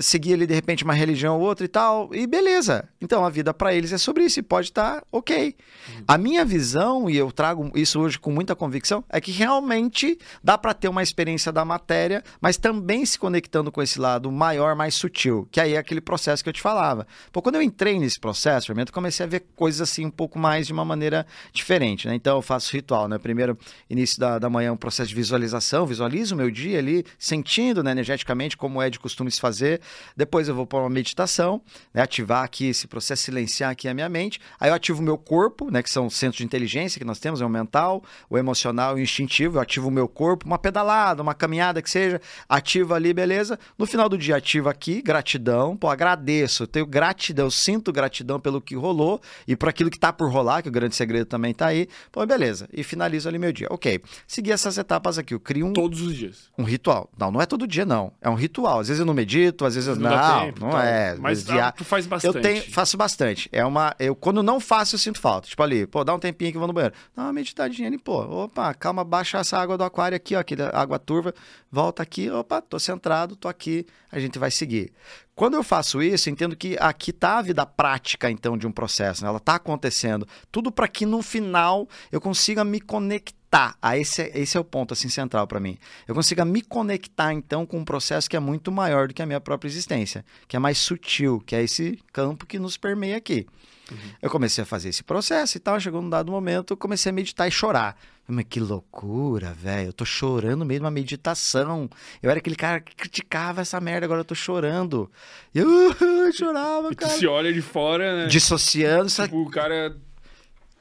seguir 0.00 0.34
ali 0.34 0.46
de 0.46 0.54
repente 0.54 0.84
uma 0.84 0.94
religião 0.94 1.38
ou 1.38 1.42
outra 1.42 1.64
e 1.64 1.68
tal, 1.68 2.14
e 2.14 2.26
beleza. 2.26 2.88
Então 3.00 3.24
a 3.24 3.30
vida 3.30 3.52
para 3.54 3.74
eles 3.74 3.92
é 3.92 3.98
sobre 3.98 4.24
isso 4.24 4.40
e 4.40 4.42
pode 4.42 4.68
estar 4.68 5.00
tá 5.00 5.06
ok. 5.10 5.56
Uhum. 5.88 6.04
A 6.06 6.18
minha 6.18 6.44
visão, 6.44 7.08
e 7.08 7.16
eu 7.16 7.30
trago 7.30 7.70
isso 7.74 8.00
hoje 8.00 8.18
com 8.18 8.30
muita 8.30 8.54
convicção, 8.54 9.04
é 9.08 9.20
que 9.20 9.30
realmente 9.30 10.18
dá 10.42 10.56
para 10.58 10.74
ter 10.74 10.88
uma 10.88 11.02
experiência 11.02 11.52
da 11.52 11.64
matéria, 11.64 12.22
mas 12.40 12.56
também 12.56 13.04
se 13.04 13.18
conectando 13.18 13.70
com 13.70 13.82
esse 13.82 13.98
lado 14.00 14.30
maior, 14.30 14.74
mais 14.74 14.94
sutil, 14.94 15.48
que 15.50 15.60
aí 15.60 15.74
é 15.74 15.78
aquele 15.78 16.00
processo 16.00 16.42
que 16.42 16.48
eu 16.48 16.52
te 16.52 16.60
falava. 16.60 17.06
Pô, 17.32 17.40
quando 17.42 17.56
eu 17.56 17.62
entrei 17.62 17.98
nesse 17.98 18.18
processo, 18.18 18.72
eu 18.72 18.86
comecei 18.92 19.24
a 19.24 19.28
ver 19.28 19.44
coisas 19.54 19.80
assim 19.80 20.06
um 20.06 20.10
pouco 20.10 20.38
mais 20.38 20.66
de 20.66 20.72
uma 20.72 20.84
maneira 20.84 21.26
diferente, 21.52 22.06
né? 22.06 22.14
Então 22.14 22.36
eu 22.36 22.42
faço 22.42 22.72
ritual, 22.72 23.08
né? 23.08 23.18
Primeiro, 23.18 23.58
início 23.88 24.18
da, 24.18 24.38
da 24.38 24.50
manhã, 24.50 24.72
um 24.72 24.76
processo 24.76 25.08
de 25.08 25.14
visualização, 25.14 25.86
visualizo 25.86 26.34
o 26.34 26.38
meu 26.38 26.50
dia 26.50 26.78
ali, 26.78 27.04
sentindo 27.18 27.82
né, 27.82 27.90
energeticamente 27.90 28.56
como 28.56 28.80
é 28.80 28.90
de 28.90 28.98
costume 28.98 29.30
se 29.30 29.40
fazer. 29.40 29.80
Depois 30.16 30.48
eu 30.48 30.54
vou 30.54 30.66
para 30.66 30.80
uma 30.80 30.90
meditação, 30.90 31.60
né, 31.92 32.02
ativar 32.02 32.44
aqui 32.44 32.66
esse 32.66 32.86
processo, 32.86 33.24
silenciar 33.24 33.70
aqui 33.70 33.88
a 33.88 33.94
minha 33.94 34.08
mente. 34.08 34.40
Aí 34.58 34.70
eu 34.70 34.74
ativo 34.74 35.00
o 35.00 35.02
meu 35.02 35.18
corpo, 35.18 35.70
né, 35.70 35.82
que 35.82 35.90
são 35.90 36.06
os 36.06 36.14
centros 36.14 36.38
de 36.38 36.44
inteligência 36.44 36.98
que 36.98 37.04
nós 37.04 37.18
temos, 37.18 37.40
é 37.40 37.46
o 37.46 37.48
mental, 37.48 38.02
o 38.28 38.38
emocional 38.38 38.98
e 38.98 39.00
o 39.00 39.04
instintivo. 39.04 39.56
Eu 39.56 39.60
ativo 39.60 39.88
o 39.88 39.90
meu 39.90 40.08
corpo, 40.08 40.46
uma 40.46 40.58
pedalada, 40.58 41.22
uma 41.22 41.34
caminhada 41.34 41.80
que 41.82 41.90
seja, 41.90 42.20
ativo 42.48 42.94
ali, 42.94 43.12
beleza. 43.12 43.58
No 43.78 43.86
final 43.86 44.08
do 44.08 44.18
dia, 44.18 44.36
ativo 44.36 44.68
aqui, 44.68 45.02
gratidão. 45.02 45.76
Pô, 45.76 45.88
agradeço, 45.88 46.66
tenho 46.66 46.86
gratidão, 46.86 47.50
sinto 47.50 47.92
gratidão 47.92 48.40
pelo 48.40 48.60
que 48.60 48.74
rolou 48.74 49.20
e 49.46 49.56
por 49.56 49.68
aquilo 49.68 49.90
que 49.90 49.96
está 49.96 50.12
por 50.12 50.30
rolar, 50.30 50.62
que 50.62 50.68
o 50.68 50.72
grande 50.72 50.94
segredo 50.94 51.26
também 51.26 51.50
está 51.50 51.66
aí. 51.66 51.88
Pô, 52.10 52.24
beleza. 52.26 52.68
E 52.72 52.82
finalizo 52.82 53.28
ali 53.28 53.38
meu 53.38 53.52
dia. 53.52 53.68
Ok. 53.70 54.00
Seguir 54.26 54.52
essas 54.52 54.78
etapas 54.78 55.18
aqui. 55.18 55.34
Eu 55.34 55.40
crio 55.40 55.66
um. 55.66 55.72
Todos 55.72 56.00
os 56.00 56.14
dias. 56.14 56.50
Um 56.58 56.64
ritual. 56.64 57.10
Não, 57.18 57.30
não 57.30 57.40
é 57.40 57.46
todo 57.46 57.66
dia, 57.66 57.84
não. 57.84 58.12
É 58.20 58.28
um 58.28 58.34
ritual. 58.34 58.80
Às 58.80 58.88
vezes 58.88 59.00
eu 59.00 59.06
não 59.06 59.14
medito, 59.14 59.64
às 59.64 59.73
às 59.76 59.86
vezes 59.86 60.00
não, 60.00 60.10
não, 60.10 60.40
tempo, 60.40 60.60
não 60.60 60.80
é. 60.80 61.16
Mas 61.18 61.44
dia... 61.44 61.72
tu 61.72 61.84
faz 61.84 62.06
bastante. 62.06 62.36
Eu 62.36 62.42
tenho, 62.42 62.62
faço 62.70 62.96
bastante. 62.96 63.48
É 63.52 63.64
uma, 63.64 63.94
eu 63.98 64.14
quando 64.14 64.42
não 64.42 64.60
faço 64.60 64.94
eu 64.94 64.98
sinto 64.98 65.20
falta. 65.20 65.48
Tipo 65.48 65.62
ali, 65.62 65.86
pô, 65.86 66.04
dá 66.04 66.14
um 66.14 66.18
tempinho 66.18 66.50
que 66.50 66.56
eu 66.56 66.60
vou 66.60 66.68
no 66.68 66.72
banheiro. 66.72 66.94
Dá 67.16 67.22
uma 67.22 67.32
meditadinha 67.32 67.88
ali, 67.88 67.98
pô. 67.98 68.22
Opa, 68.44 68.72
calma, 68.74 69.04
baixa 69.04 69.38
essa 69.38 69.58
água 69.58 69.76
do 69.76 69.84
aquário 69.84 70.16
aqui, 70.16 70.34
ó, 70.36 70.40
aqui 70.40 70.56
da 70.56 70.70
água 70.70 70.98
turva. 70.98 71.34
Volta 71.70 72.02
aqui, 72.02 72.30
opa, 72.30 72.60
tô 72.60 72.78
centrado, 72.78 73.36
tô 73.36 73.48
aqui. 73.48 73.86
A 74.10 74.18
gente 74.18 74.38
vai 74.38 74.50
seguir. 74.50 74.92
Quando 75.34 75.54
eu 75.54 75.64
faço 75.64 76.00
isso, 76.00 76.30
entendo 76.30 76.54
que 76.54 76.76
aqui 76.78 77.10
está 77.10 77.38
a 77.38 77.42
vida 77.42 77.66
prática, 77.66 78.30
então, 78.30 78.56
de 78.56 78.66
um 78.66 78.72
processo. 78.72 79.22
Né? 79.22 79.28
Ela 79.28 79.38
está 79.38 79.56
acontecendo. 79.56 80.26
Tudo 80.50 80.70
para 80.70 80.86
que 80.86 81.04
no 81.04 81.22
final 81.22 81.88
eu 82.12 82.20
consiga 82.20 82.64
me 82.64 82.80
conectar. 82.80 83.76
Ah, 83.82 83.98
esse, 83.98 84.22
é, 84.22 84.38
esse 84.38 84.56
é 84.56 84.60
o 84.60 84.64
ponto 84.64 84.94
assim 84.94 85.08
central 85.08 85.46
para 85.46 85.58
mim. 85.58 85.76
Eu 86.06 86.14
consiga 86.14 86.44
me 86.44 86.62
conectar 86.62 87.32
então 87.32 87.66
com 87.66 87.78
um 87.78 87.84
processo 87.84 88.30
que 88.30 88.36
é 88.36 88.40
muito 88.40 88.70
maior 88.70 89.08
do 89.08 89.14
que 89.14 89.22
a 89.22 89.26
minha 89.26 89.40
própria 89.40 89.68
existência, 89.68 90.24
que 90.46 90.56
é 90.56 90.58
mais 90.58 90.78
sutil, 90.78 91.42
que 91.44 91.54
é 91.54 91.62
esse 91.62 91.98
campo 92.12 92.46
que 92.46 92.58
nos 92.58 92.76
permeia 92.76 93.16
aqui. 93.16 93.46
Uhum. 93.90 93.98
Eu 94.22 94.30
comecei 94.30 94.62
a 94.62 94.66
fazer 94.66 94.88
esse 94.88 95.02
processo 95.02 95.56
e 95.56 95.60
tal, 95.60 95.78
chegou 95.78 96.00
num 96.00 96.10
dado 96.10 96.32
momento, 96.32 96.72
eu 96.72 96.76
comecei 96.76 97.10
a 97.10 97.12
meditar 97.12 97.46
e 97.46 97.50
chorar. 97.50 97.96
Mas 98.26 98.46
que 98.48 98.58
loucura, 98.58 99.52
velho. 99.52 99.88
Eu 99.88 99.92
tô 99.92 100.04
chorando 100.04 100.64
de 100.64 100.78
uma 100.78 100.90
meditação. 100.90 101.88
Eu 102.22 102.30
era 102.30 102.38
aquele 102.38 102.56
cara 102.56 102.80
que 102.80 102.96
criticava 102.96 103.60
essa 103.60 103.78
merda, 103.80 104.06
agora 104.06 104.20
eu 104.20 104.24
tô 104.24 104.34
chorando. 104.34 105.10
Eu, 105.54 105.68
eu 106.00 106.32
chorava, 106.32 106.94
cara. 106.94 107.12
E 107.12 107.14
tu 107.14 107.18
se 107.18 107.26
olha 107.26 107.52
de 107.52 107.60
fora, 107.60 108.22
né? 108.22 108.26
Dissociando. 108.26 109.10
Tipo, 109.10 109.42
o 109.42 109.50
cara 109.50 109.94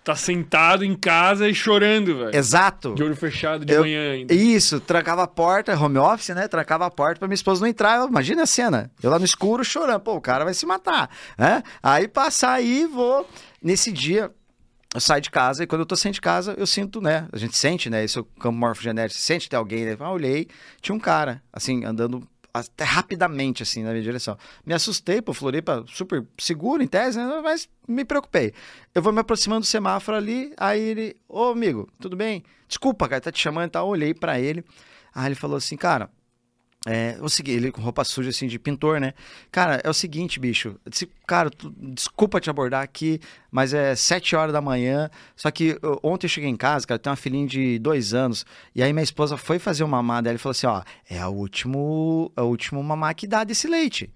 tá 0.03 0.15
sentado 0.15 0.83
em 0.83 0.95
casa 0.95 1.47
e 1.47 1.55
chorando, 1.55 2.17
velho. 2.17 2.35
Exato. 2.35 2.93
De 2.93 3.03
olho 3.03 3.15
fechado 3.15 3.65
de 3.65 3.73
eu, 3.73 3.81
manhã 3.81 4.11
ainda. 4.11 4.33
Isso, 4.33 4.79
trancava 4.79 5.23
a 5.23 5.27
porta, 5.27 5.77
home 5.77 5.97
office, 5.97 6.29
né? 6.29 6.47
Trancava 6.47 6.85
a 6.85 6.91
porta 6.91 7.19
pra 7.19 7.27
minha 7.27 7.35
esposa 7.35 7.61
não 7.61 7.67
entrar. 7.67 8.07
Imagina 8.07 8.43
a 8.43 8.45
cena. 8.47 8.91
Eu 9.01 9.09
lá 9.09 9.17
no 9.17 9.25
escuro 9.25 9.63
chorando. 9.63 10.01
Pô, 10.01 10.15
o 10.15 10.21
cara 10.21 10.43
vai 10.43 10.53
se 10.53 10.65
matar, 10.65 11.09
né? 11.37 11.63
Aí 11.81 12.07
passar 12.07 12.53
aí, 12.53 12.85
vou. 12.85 13.27
Nesse 13.61 13.91
dia, 13.91 14.29
eu 14.93 14.99
saio 14.99 15.21
de 15.21 15.31
casa 15.31 15.63
e 15.63 15.67
quando 15.67 15.81
eu 15.81 15.85
tô 15.85 15.95
saindo 15.95 16.15
de 16.15 16.21
casa, 16.21 16.53
eu 16.57 16.67
sinto, 16.67 17.01
né? 17.01 17.27
A 17.31 17.37
gente 17.37 17.57
sente, 17.57 17.89
né? 17.89 18.03
Esse 18.03 18.17
é 18.17 18.21
o 18.21 18.23
campo 18.23 18.57
morfogenético. 18.57 19.19
Sente 19.19 19.49
ter 19.49 19.55
alguém, 19.55 19.85
né? 19.85 19.97
Ah, 19.99 20.11
olhei, 20.11 20.47
tinha 20.81 20.93
um 20.93 20.99
cara, 20.99 21.41
assim, 21.51 21.83
andando 21.83 22.27
até 22.53 22.83
rapidamente, 22.83 23.63
assim, 23.63 23.81
na 23.81 23.89
minha 23.89 24.03
direção. 24.03 24.37
Me 24.63 24.73
assustei, 24.73 25.21
pô, 25.21 25.33
Floripa 25.33 25.83
super 25.87 26.23
seguro 26.37 26.83
em 26.83 26.87
tese, 26.87 27.17
né? 27.17 27.41
mas 27.43 27.67
me 27.87 28.05
preocupei. 28.05 28.53
Eu 28.93 29.01
vou 29.01 29.11
me 29.11 29.19
aproximando 29.19 29.61
do 29.61 29.65
semáforo 29.65 30.15
ali, 30.15 30.53
aí 30.57 30.79
ele, 30.79 31.17
ô 31.27 31.45
amigo, 31.45 31.89
tudo 31.99 32.15
bem? 32.15 32.43
Desculpa, 32.67 33.09
cara, 33.09 33.21
tá 33.21 33.31
te 33.31 33.41
chamando 33.41 33.69
e 33.69 33.71
tal. 33.71 33.87
Olhei 33.87 34.13
para 34.13 34.39
ele, 34.39 34.63
aí 35.15 35.29
ele 35.29 35.35
falou 35.35 35.57
assim, 35.57 35.75
cara, 35.75 36.11
é, 36.85 37.17
o 37.21 37.29
seguinte, 37.29 37.55
ele 37.55 37.71
com 37.71 37.81
roupa 37.81 38.03
suja 38.03 38.29
assim 38.29 38.45
de 38.45 38.59
pintor, 38.59 38.99
né? 38.99 39.13
Cara, 39.49 39.79
é 39.83 39.89
o 39.89 39.93
seguinte, 39.93 40.39
bicho. 40.39 40.75
Disse, 40.89 41.09
cara, 41.25 41.49
tu, 41.49 41.73
desculpa 41.77 42.41
te 42.41 42.49
abordar 42.49 42.83
aqui, 42.83 43.21
mas 43.49 43.73
é 43.73 43.95
sete 43.95 44.35
horas 44.35 44.51
da 44.51 44.59
manhã. 44.59 45.09
Só 45.35 45.49
que 45.49 45.77
eu, 45.81 45.99
ontem 46.03 46.25
eu 46.25 46.29
cheguei 46.29 46.49
em 46.49 46.57
casa, 46.57 46.85
cara, 46.85 46.99
tem 46.99 47.09
uma 47.09 47.15
filhinha 47.15 47.47
de 47.47 47.79
dois 47.79 48.13
anos. 48.13 48.45
E 48.75 48.83
aí 48.83 48.91
minha 48.91 49.03
esposa 49.03 49.37
foi 49.37 49.59
fazer 49.59 49.83
o 49.83 49.87
mamar 49.87 50.21
dela 50.21 50.35
e 50.35 50.39
falou 50.39 50.51
assim: 50.51 50.67
ó, 50.67 50.83
é 51.09 51.25
o 51.25 51.29
último, 51.29 52.31
é 52.35 52.41
o 52.41 52.45
último 52.45 52.83
mamar 52.83 53.15
que 53.15 53.27
dá 53.27 53.45
desse 53.45 53.67
leite. 53.67 54.09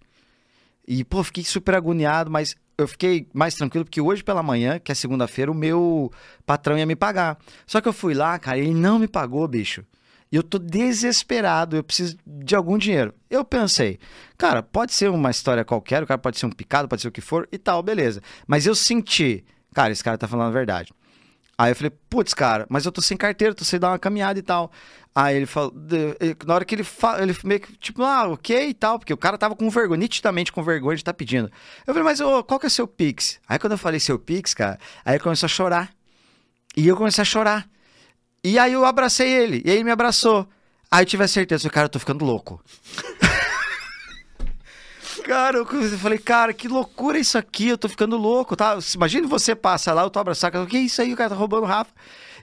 E, 0.86 1.04
pô, 1.04 1.24
fiquei 1.24 1.44
super 1.44 1.76
agoniado, 1.76 2.30
mas 2.30 2.56
eu 2.78 2.88
fiquei 2.88 3.28
mais 3.34 3.56
tranquilo 3.56 3.86
porque 3.86 4.00
hoje 4.02 4.24
pela 4.24 4.44
manhã, 4.44 4.80
que 4.80 4.92
é 4.92 4.96
segunda-feira, 4.96 5.52
o 5.52 5.56
meu 5.56 6.12
patrão 6.46 6.78
ia 6.78 6.86
me 6.86 6.96
pagar. 6.96 7.38
Só 7.66 7.80
que 7.80 7.88
eu 7.88 7.94
fui 7.94 8.14
lá, 8.14 8.38
cara, 8.38 8.58
ele 8.58 8.74
não 8.74 9.00
me 9.00 9.08
pagou, 9.08 9.48
bicho. 9.48 9.84
E 10.32 10.36
eu 10.36 10.44
tô 10.44 10.60
desesperado, 10.60 11.78
eu 11.78 11.84
preciso 11.84 12.18
de 12.26 12.56
algum 12.56 12.78
dinheiro. 12.78 13.14
Eu 13.30 13.46
pensei, 13.46 13.98
cara, 14.38 14.62
pode 14.62 14.94
ser 14.94 15.10
uma 15.10 15.32
história 15.32 15.64
qualquer, 15.64 16.04
o 16.04 16.08
cara 16.08 16.18
pode 16.18 16.38
ser 16.38 16.46
um 16.46 16.52
picado, 16.52 16.88
pode 16.88 17.02
ser 17.02 17.08
o 17.08 17.12
que 17.12 17.22
for 17.22 17.48
e 17.52 17.58
tal, 17.58 17.82
beleza. 17.82 18.22
Mas 18.46 18.66
eu 18.66 18.76
senti, 18.76 19.46
cara, 19.74 19.92
esse 19.92 20.04
cara 20.04 20.18
tá 20.18 20.28
falando 20.28 20.48
a 20.48 20.52
verdade. 20.52 20.94
Aí 21.58 21.72
eu 21.72 21.76
falei, 21.76 21.92
putz, 22.10 22.34
cara, 22.34 22.68
mas 22.70 22.86
eu 22.86 22.92
tô 22.92 23.02
sem 23.02 23.18
carteira, 23.18 23.56
tô 23.56 23.66
sem 23.66 23.80
dar 23.80 23.90
uma 23.90 23.98
caminhada 23.98 24.38
e 24.38 24.44
tal. 24.44 24.72
Aí 25.16 25.36
ele 25.36 25.48
falou, 25.48 25.74
na 26.46 26.54
hora 26.54 26.64
que 26.64 26.76
ele 26.76 26.84
fala, 26.84 27.24
ele 27.24 27.36
meio 27.44 27.60
que, 27.60 27.76
tipo, 27.78 28.04
ah, 28.04 28.28
ok 28.28 28.70
e 28.70 28.74
tal, 28.76 29.00
porque 29.00 29.12
o 29.12 29.18
cara 29.18 29.36
tava 29.38 29.56
com 29.56 29.68
vergonha, 29.68 29.98
nitidamente 29.98 30.52
com 30.52 30.62
vergonha 30.62 30.96
de 30.96 31.02
estar 31.02 31.14
pedindo. 31.14 31.52
Eu 31.88 31.94
falei, 31.94 32.04
mas 32.04 32.20
ô, 32.22 32.44
qual 32.44 32.60
que 32.60 32.68
é 32.68 32.70
seu 32.70 32.88
Pix? 32.88 33.40
Aí 33.48 33.58
quando 33.58 33.72
eu 33.72 33.78
falei 33.80 34.00
seu 34.00 34.20
Pix, 34.20 34.54
cara, 34.54 34.78
aí 35.04 35.16
ele 35.16 35.24
começou 35.24 35.48
a 35.48 35.50
chorar. 35.50 35.90
E 36.76 36.88
eu 36.88 36.96
comecei 36.96 37.24
a 37.24 37.26
chorar. 37.26 37.68
E 38.48 38.58
aí 38.58 38.72
eu 38.72 38.86
abracei 38.86 39.30
ele, 39.30 39.62
e 39.66 39.70
ele 39.70 39.84
me 39.84 39.92
abraçou. 39.92 40.48
Aí 40.90 41.02
eu 41.02 41.06
tive 41.06 41.22
a 41.22 41.28
certeza, 41.28 41.70
cara, 41.70 41.88
eu 41.88 41.90
tô 41.90 42.00
ficando 42.00 42.24
louco. 42.24 42.64
Cara, 45.26 45.58
eu 45.58 45.66
falei, 45.98 46.18
cara, 46.18 46.54
que 46.54 46.70
loucura 46.70 47.20
isso 47.20 47.38
aqui, 47.38 47.68
eu 47.68 47.78
tô 47.78 47.90
ficando 47.90 48.16
louco, 48.16 48.56
tá? 48.56 48.80
Imagina 48.96 49.28
você 49.28 49.54
passa 49.54 49.92
lá, 49.92 50.04
eu 50.04 50.10
tô 50.10 50.20
abraçado, 50.20 50.64
o 50.64 50.66
que 50.66 50.78
é 50.78 50.80
isso 50.80 51.02
aí, 51.02 51.12
o 51.12 51.18
cara 51.18 51.32
tá 51.32 51.36
roubando 51.36 51.64
o 51.64 51.66
Rafa. 51.66 51.92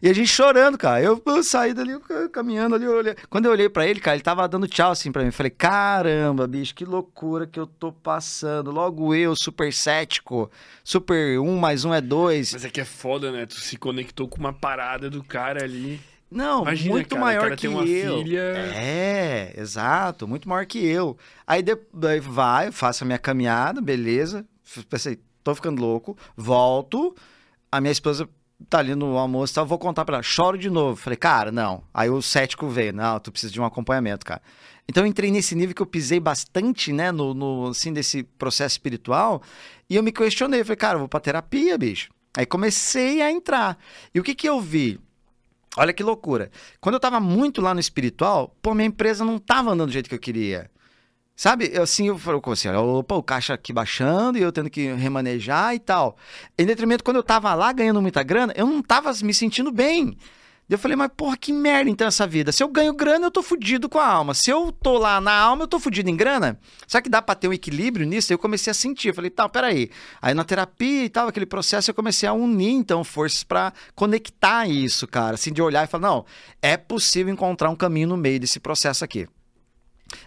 E 0.04 0.10
a 0.10 0.12
gente 0.12 0.28
chorando, 0.28 0.76
cara. 0.76 1.00
Eu, 1.02 1.22
eu 1.24 1.42
saí 1.42 1.72
dali, 1.72 1.98
caminhando 2.30 2.74
ali, 2.74 2.84
eu 2.84 2.94
olhei. 2.94 3.16
Quando 3.30 3.46
eu 3.46 3.52
olhei 3.52 3.70
pra 3.70 3.86
ele, 3.86 4.00
cara, 4.00 4.14
ele 4.16 4.22
tava 4.22 4.46
dando 4.46 4.68
tchau 4.68 4.90
assim 4.90 5.10
pra 5.10 5.22
mim. 5.22 5.28
Eu 5.28 5.32
falei, 5.32 5.48
caramba, 5.48 6.46
bicho, 6.46 6.74
que 6.74 6.84
loucura 6.84 7.46
que 7.46 7.58
eu 7.58 7.66
tô 7.66 7.90
passando. 7.90 8.70
Logo 8.70 9.14
eu, 9.14 9.34
super 9.34 9.72
cético, 9.72 10.50
super 10.84 11.40
um 11.40 11.56
mais 11.56 11.86
um 11.86 11.94
é 11.94 12.02
dois. 12.02 12.52
Mas 12.52 12.66
é 12.66 12.68
que 12.68 12.82
é 12.82 12.84
foda, 12.84 13.32
né? 13.32 13.46
Tu 13.46 13.54
se 13.54 13.78
conectou 13.78 14.28
com 14.28 14.36
uma 14.38 14.52
parada 14.52 15.08
do 15.08 15.24
cara 15.24 15.64
ali. 15.64 15.98
Não, 16.30 16.62
Imagina, 16.62 16.90
muito 16.96 17.08
cara, 17.08 17.20
maior 17.22 17.42
cara 17.44 17.56
que 17.56 17.66
eu. 17.66 17.78
filha- 17.82 18.40
É, 18.76 19.54
exato, 19.56 20.28
muito 20.28 20.46
maior 20.46 20.66
que 20.66 20.84
eu. 20.84 21.16
Aí 21.46 21.62
de- 21.62 21.78
daí 21.94 22.20
vai, 22.20 22.70
faço 22.70 23.04
a 23.04 23.06
minha 23.06 23.18
caminhada, 23.18 23.80
beleza. 23.80 24.44
Pensei, 24.90 25.18
tô 25.42 25.54
ficando 25.54 25.80
louco, 25.80 26.14
volto. 26.36 27.14
A 27.72 27.80
minha 27.80 27.92
esposa 27.92 28.28
tá 28.64 28.78
ali 28.78 28.94
no 28.94 29.16
almoço 29.18 29.52
e 29.52 29.54
tal, 29.54 29.66
vou 29.66 29.78
contar 29.78 30.04
pra 30.04 30.16
ela, 30.16 30.22
choro 30.22 30.58
de 30.58 30.70
novo. 30.70 30.96
Falei, 30.96 31.16
cara, 31.16 31.52
não. 31.52 31.82
Aí 31.92 32.10
o 32.10 32.20
cético 32.22 32.68
veio, 32.68 32.92
não, 32.92 33.20
tu 33.20 33.30
precisa 33.30 33.52
de 33.52 33.60
um 33.60 33.64
acompanhamento, 33.64 34.24
cara. 34.24 34.42
Então 34.88 35.02
eu 35.02 35.06
entrei 35.06 35.30
nesse 35.30 35.54
nível 35.54 35.74
que 35.74 35.82
eu 35.82 35.86
pisei 35.86 36.20
bastante, 36.20 36.92
né, 36.92 37.10
no, 37.10 37.32
no 37.34 37.68
assim, 37.68 37.92
desse 37.92 38.22
processo 38.22 38.74
espiritual, 38.74 39.42
e 39.88 39.96
eu 39.96 40.02
me 40.02 40.12
questionei, 40.12 40.62
falei, 40.62 40.76
cara, 40.76 40.94
eu 40.94 41.00
vou 41.00 41.08
pra 41.08 41.20
terapia, 41.20 41.78
bicho. 41.78 42.10
Aí 42.36 42.44
comecei 42.44 43.22
a 43.22 43.30
entrar. 43.30 43.78
E 44.14 44.20
o 44.20 44.22
que 44.22 44.34
que 44.34 44.48
eu 44.48 44.60
vi? 44.60 45.00
Olha 45.76 45.92
que 45.92 46.02
loucura. 46.02 46.50
Quando 46.80 46.94
eu 46.94 47.00
tava 47.00 47.18
muito 47.20 47.60
lá 47.60 47.74
no 47.74 47.80
espiritual, 47.80 48.54
pô, 48.60 48.74
minha 48.74 48.86
empresa 48.86 49.24
não 49.24 49.38
tava 49.38 49.70
andando 49.70 49.88
do 49.88 49.92
jeito 49.92 50.08
que 50.08 50.14
eu 50.14 50.20
queria. 50.20 50.70
Sabe? 51.36 51.76
Assim, 51.78 52.08
eu 52.08 52.18
falei 52.18 52.40
assim, 52.46 52.68
opa, 52.68 53.16
o 53.16 53.22
caixa 53.22 53.54
aqui 53.54 53.72
baixando 53.72 54.38
e 54.38 54.42
eu 54.42 54.52
tendo 54.52 54.70
que 54.70 54.92
remanejar 54.92 55.74
e 55.74 55.80
tal. 55.80 56.16
Em 56.56 56.64
detrimento, 56.64 57.02
quando 57.02 57.16
eu 57.16 57.24
tava 57.24 57.52
lá 57.54 57.72
ganhando 57.72 58.00
muita 58.00 58.22
grana, 58.22 58.52
eu 58.56 58.66
não 58.66 58.80
tava 58.80 59.12
me 59.22 59.34
sentindo 59.34 59.72
bem. 59.72 60.16
Eu 60.70 60.78
falei, 60.78 60.96
mas 60.96 61.10
porra, 61.14 61.36
que 61.36 61.52
merda 61.52 61.90
então 61.90 62.06
essa 62.06 62.26
vida. 62.26 62.50
Se 62.50 62.62
eu 62.62 62.68
ganho 62.68 62.94
grana, 62.94 63.26
eu 63.26 63.30
tô 63.30 63.42
fudido 63.42 63.86
com 63.86 63.98
a 63.98 64.06
alma. 64.06 64.32
Se 64.32 64.48
eu 64.48 64.72
tô 64.72 64.96
lá 64.96 65.20
na 65.20 65.32
alma, 65.32 65.64
eu 65.64 65.68
tô 65.68 65.78
fudido 65.78 66.08
em 66.08 66.16
grana. 66.16 66.58
Será 66.86 67.02
que 67.02 67.10
dá 67.10 67.20
pra 67.20 67.34
ter 67.34 67.48
um 67.48 67.52
equilíbrio 67.52 68.06
nisso? 68.06 68.32
Eu 68.32 68.38
comecei 68.38 68.70
a 68.70 68.74
sentir. 68.74 69.14
Falei, 69.14 69.28
tá, 69.28 69.46
peraí. 69.46 69.90
Aí 70.22 70.32
na 70.32 70.42
terapia 70.42 71.04
e 71.04 71.08
tal, 71.10 71.28
aquele 71.28 71.44
processo, 71.44 71.90
eu 71.90 71.94
comecei 71.94 72.26
a 72.26 72.32
unir, 72.32 72.72
então, 72.72 73.04
forças 73.04 73.44
pra 73.44 73.74
conectar 73.94 74.66
isso, 74.66 75.06
cara. 75.06 75.34
Assim, 75.34 75.52
de 75.52 75.60
olhar 75.60 75.84
e 75.84 75.86
falar, 75.86 76.08
não, 76.08 76.24
é 76.62 76.78
possível 76.78 77.30
encontrar 77.30 77.68
um 77.68 77.76
caminho 77.76 78.08
no 78.08 78.16
meio 78.16 78.40
desse 78.40 78.58
processo 78.58 79.04
aqui. 79.04 79.28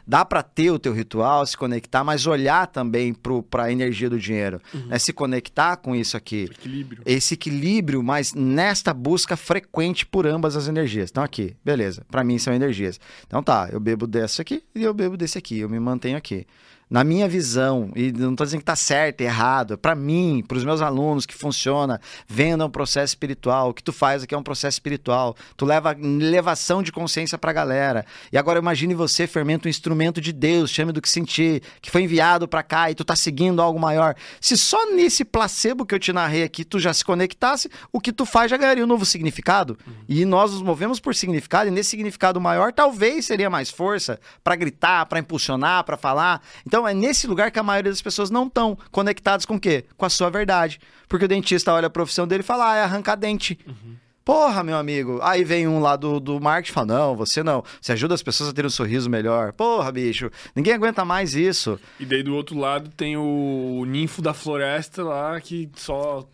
Dá 0.06 0.26
pra 0.26 0.42
ter 0.44 0.72
o 0.72 0.80
teu 0.80 0.92
ritual, 0.92 1.46
se 1.46 1.56
conectar, 1.56 2.04
mas 2.04 2.26
olhar 2.28 2.68
também 2.68 3.14
pro, 3.14 3.42
pra 3.44 3.72
energia 3.72 4.10
do 4.10 4.20
dinheiro. 4.20 4.60
né? 4.88 4.98
Se 5.00 5.14
conectar 5.14 5.78
com 5.78 5.96
isso 5.96 6.18
aqui 6.18 6.46
Equilíbrio. 6.46 7.04
esse 7.06 7.36
equilíbrio, 7.36 8.04
mas 8.04 8.34
nesta 8.34 8.94
busca 8.94 9.38
frequente 9.38 10.06
por 10.06 10.26
ambas 10.28 10.56
as 10.58 10.68
energias. 10.68 11.10
Então, 11.10 11.24
aqui, 11.24 11.56
beleza. 11.64 12.06
Para 12.10 12.24
mim 12.24 12.38
são 12.38 12.54
energias. 12.54 13.00
Então, 13.26 13.42
tá, 13.42 13.70
eu 13.72 13.80
bebo 13.80 14.08
desse 14.08 14.42
aqui 14.42 14.64
e 14.76 14.84
eu 14.84 14.94
bebo 14.94 15.16
desse 15.16 15.38
aqui. 15.38 15.60
Eu 15.60 15.70
me 15.70 15.80
mantenho 15.80 16.18
aqui. 16.18 16.46
Na 16.90 17.04
minha 17.04 17.28
visão, 17.28 17.92
e 17.98 18.14
não 18.14 18.34
tô 18.34 18.46
dizendo 18.46 18.60
que 18.62 18.66
tá 18.66 18.76
certo, 18.76 19.20
errado, 19.20 19.78
para 19.78 19.94
mim, 19.94 20.42
para 20.48 20.58
os 20.58 20.64
meus 20.64 20.82
alunos 20.82 21.26
que 21.26 21.36
funciona, 21.36 22.00
venda 22.26 22.66
um 22.66 22.70
processo 22.70 23.12
espiritual, 23.12 23.70
o 23.70 23.74
que 23.74 23.84
tu 23.84 23.92
faz 23.92 24.24
aqui 24.24 24.34
é 24.34 24.38
um 24.38 24.44
processo 24.44 24.76
espiritual. 24.76 25.36
Tu 25.58 25.66
leva 25.66 25.92
elevação 26.00 26.82
de 26.82 26.92
consciência 26.92 27.38
pra 27.38 27.52
galera. 27.52 28.06
E 28.32 28.38
agora 28.38 28.60
imagine 28.60 28.94
você 28.94 29.28
fermenta 29.28 29.68
um 29.68 29.70
instrumento 29.70 30.22
de 30.22 30.32
Deus, 30.32 30.70
chame 30.70 30.94
do 30.94 31.02
que 31.02 31.10
sentir, 31.10 31.62
que 31.82 31.92
foi 31.92 32.04
enviado 32.04 32.48
pra 32.48 32.64
cá 32.64 32.90
e 32.90 32.96
tu 32.96 33.04
tá 33.04 33.18
seguindo 33.18 33.62
algo 33.62 33.78
maior. 33.78 34.16
Se 34.40 34.56
só 34.56 34.94
nesse 34.94 35.26
placebo 35.26 35.86
que 35.86 35.94
eu 35.94 36.00
te 36.00 36.14
narrei 36.14 36.44
aqui 36.44 36.64
tu 36.64 36.80
já 36.80 36.94
se 36.94 37.04
conectasse, 37.04 37.70
o 37.92 38.00
que 38.00 38.14
tu 38.14 38.26
faz 38.26 38.50
já 38.50 38.56
ganharia 38.56 38.86
um 38.86 38.88
novo 38.88 39.06
significado. 39.06 39.78
E 40.08 40.24
nós 40.24 40.54
nos 40.54 40.62
movemos 40.62 41.02
por 41.02 41.14
significado, 41.14 41.68
e 41.68 41.72
nesse 41.72 41.90
significado 41.90 42.40
maior 42.40 42.72
talvez 42.72 43.26
seria 43.26 43.50
mais 43.50 43.70
força 43.70 44.20
pra 44.42 44.56
gritar, 44.56 45.06
pra 45.08 45.20
impulsionar, 45.20 45.84
pra 45.84 45.98
falar. 45.98 46.42
Então 46.66 46.77
é 46.86 46.94
nesse 46.94 47.26
lugar 47.26 47.50
que 47.50 47.60
a 47.60 47.64
maioria 47.64 47.92
das 47.92 48.02
pessoas 48.02 48.30
não 48.30 48.48
estão 48.48 48.78
conectadas 48.92 49.46
com 49.46 49.56
o 49.56 49.60
quê? 49.60 49.86
Com 49.96 50.06
a 50.06 50.10
sua 50.10 50.30
verdade. 50.30 50.80
Porque 51.08 51.24
o 51.24 51.28
dentista 51.28 51.72
olha 51.72 51.88
a 51.88 51.90
profissão 51.90 52.28
dele 52.28 52.42
e 52.42 52.46
fala: 52.46 52.74
"Ah, 52.74 52.76
é 52.76 52.84
arrancar 52.84 53.16
dente". 53.16 53.58
Porra, 54.28 54.62
meu 54.62 54.76
amigo. 54.76 55.20
Aí 55.24 55.42
vem 55.46 55.70
um 55.70 55.80
lá 55.80 55.96
do, 55.96 56.20
do 56.20 56.38
marketing 56.38 56.72
e 56.72 56.74
fala: 56.74 56.88
Não, 56.88 57.16
você 57.16 57.42
não. 57.42 57.64
Você 57.80 57.94
ajuda 57.94 58.14
as 58.14 58.22
pessoas 58.22 58.50
a 58.50 58.54
terem 58.54 58.68
um 58.68 58.70
sorriso 58.70 59.10
melhor. 59.10 59.54
Porra, 59.54 59.90
bicho. 59.90 60.30
Ninguém 60.54 60.74
aguenta 60.74 61.06
mais 61.06 61.34
isso. 61.34 61.80
E 61.98 62.06
daí 62.06 62.22
do 62.22 62.36
outro 62.36 62.60
lado 62.60 62.90
tem 62.90 63.16
o 63.16 63.86
ninfo 63.88 64.22
da 64.22 64.34
floresta 64.34 65.02
lá 65.02 65.40
que 65.40 65.70
só 65.78 66.28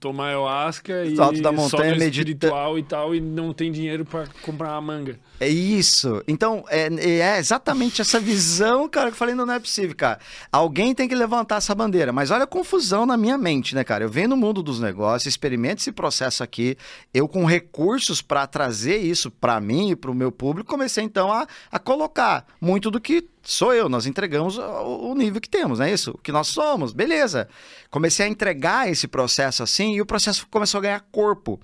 toma 0.00 0.26
ayahuasca 0.26 1.04
e 1.04 1.16
Salto 1.16 1.40
da 1.40 1.50
montanha, 1.52 1.92
no 1.94 1.98
medita- 1.98 2.30
espiritual 2.30 2.78
e 2.78 2.82
tal 2.82 3.14
e 3.14 3.20
não 3.20 3.52
tem 3.52 3.72
dinheiro 3.72 4.04
pra 4.04 4.26
comprar 4.42 4.70
uma 4.72 4.80
manga. 4.80 5.18
É 5.40 5.48
isso. 5.48 6.22
Então, 6.26 6.64
é, 6.68 6.88
é 6.92 7.38
exatamente 7.38 8.00
essa 8.00 8.18
visão, 8.18 8.88
cara, 8.88 9.06
que 9.06 9.12
eu 9.12 9.16
falei, 9.18 9.34
não, 9.34 9.46
não 9.46 9.54
é 9.54 9.60
possível, 9.60 9.94
cara. 9.96 10.18
Alguém 10.50 10.94
tem 10.94 11.08
que 11.08 11.14
levantar 11.14 11.56
essa 11.56 11.74
bandeira. 11.74 12.12
Mas 12.12 12.30
olha 12.30 12.42
a 12.44 12.46
confusão 12.46 13.06
na 13.06 13.16
minha 13.16 13.38
mente, 13.38 13.74
né, 13.74 13.84
cara? 13.84 14.02
Eu 14.04 14.08
venho 14.08 14.28
no 14.30 14.36
mundo 14.36 14.62
dos 14.62 14.80
negócios, 14.80 15.26
experimento 15.26 15.80
esse 15.80 15.92
processo 15.92 16.42
aqui, 16.42 16.76
eu 17.14 17.28
com 17.28 17.44
recursos 17.44 18.20
para 18.20 18.46
trazer 18.46 18.96
isso 18.98 19.30
para 19.30 19.60
mim 19.60 19.90
e 19.90 19.96
para 19.96 20.10
o 20.10 20.14
meu 20.14 20.32
público, 20.32 20.68
comecei 20.68 21.04
então 21.04 21.32
a, 21.32 21.46
a 21.70 21.78
colocar 21.78 22.44
muito 22.60 22.90
do 22.90 23.00
que 23.00 23.24
sou 23.48 23.72
eu. 23.72 23.88
Nós 23.88 24.06
entregamos 24.06 24.58
o, 24.58 25.14
nível 25.14 25.40
que 25.40 25.48
temos, 25.48 25.78
não 25.78 25.86
é 25.86 25.92
isso? 25.92 26.10
O 26.12 26.18
que 26.18 26.30
nós 26.30 26.48
somos, 26.48 26.92
beleza. 26.92 27.48
Comecei 27.90 28.26
a 28.26 28.28
entregar 28.28 28.90
esse 28.90 29.08
processo 29.08 29.62
assim 29.62 29.94
e 29.94 30.02
o 30.02 30.06
processo 30.06 30.46
começou 30.50 30.78
a 30.78 30.82
ganhar 30.82 31.00
corpo. 31.10 31.58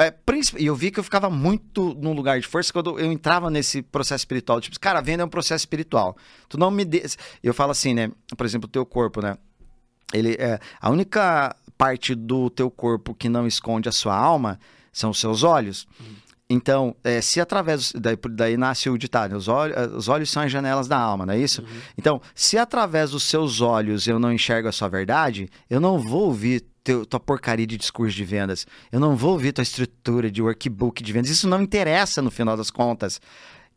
É, 0.00 0.14
e 0.56 0.66
eu 0.66 0.76
vi 0.76 0.90
que 0.90 0.98
eu 0.98 1.04
ficava 1.04 1.28
muito 1.28 1.92
num 2.00 2.12
lugar 2.12 2.40
de 2.40 2.46
força 2.46 2.72
quando 2.72 2.98
eu 2.98 3.12
entrava 3.12 3.50
nesse 3.50 3.82
processo 3.82 4.22
espiritual. 4.22 4.60
Tipo, 4.60 4.78
cara, 4.80 5.00
venda 5.00 5.22
é 5.22 5.26
um 5.26 5.28
processo 5.28 5.62
espiritual. 5.62 6.16
Tu 6.48 6.56
não 6.56 6.70
me 6.70 6.84
dê. 6.84 7.04
Eu 7.42 7.52
falo 7.52 7.72
assim, 7.72 7.92
né? 7.92 8.10
Por 8.36 8.46
exemplo, 8.46 8.66
o 8.66 8.70
teu 8.70 8.86
corpo, 8.86 9.20
né? 9.20 9.36
Ele 10.12 10.36
é 10.38 10.58
a 10.80 10.88
única 10.88 11.54
parte 11.76 12.14
do 12.14 12.48
teu 12.48 12.70
corpo 12.70 13.14
que 13.14 13.28
não 13.28 13.46
esconde 13.46 13.88
a 13.88 13.92
sua 13.92 14.16
alma 14.16 14.58
são 14.92 15.10
os 15.10 15.20
seus 15.20 15.42
olhos. 15.42 15.86
Então, 16.50 16.96
é, 17.04 17.20
se 17.20 17.40
através. 17.40 17.92
Daí, 17.92 18.16
daí 18.30 18.56
nasce 18.56 18.88
o 18.88 18.96
ditado: 18.96 19.36
os 19.36 19.48
olhos, 19.48 19.76
os 19.94 20.08
olhos 20.08 20.30
são 20.30 20.42
as 20.42 20.50
janelas 20.50 20.88
da 20.88 20.98
alma, 20.98 21.26
não 21.26 21.34
é 21.34 21.38
isso? 21.38 21.62
Então, 21.96 22.22
se 22.34 22.56
através 22.56 23.10
dos 23.10 23.24
seus 23.24 23.60
olhos 23.60 24.06
eu 24.06 24.18
não 24.18 24.32
enxergo 24.32 24.68
a 24.68 24.72
sua 24.72 24.88
verdade, 24.88 25.50
eu 25.68 25.78
não 25.78 25.98
vou 25.98 26.22
ouvir 26.22 26.64
teu, 26.82 27.04
tua 27.04 27.20
porcaria 27.20 27.66
de 27.66 27.76
discurso 27.76 28.16
de 28.16 28.24
vendas. 28.24 28.66
Eu 28.90 28.98
não 28.98 29.14
vou 29.14 29.32
ouvir 29.32 29.52
tua 29.52 29.62
estrutura 29.62 30.30
de 30.30 30.40
workbook 30.40 31.02
de 31.02 31.12
vendas. 31.12 31.28
Isso 31.30 31.46
não 31.46 31.60
interessa 31.60 32.22
no 32.22 32.30
final 32.30 32.56
das 32.56 32.70
contas. 32.70 33.20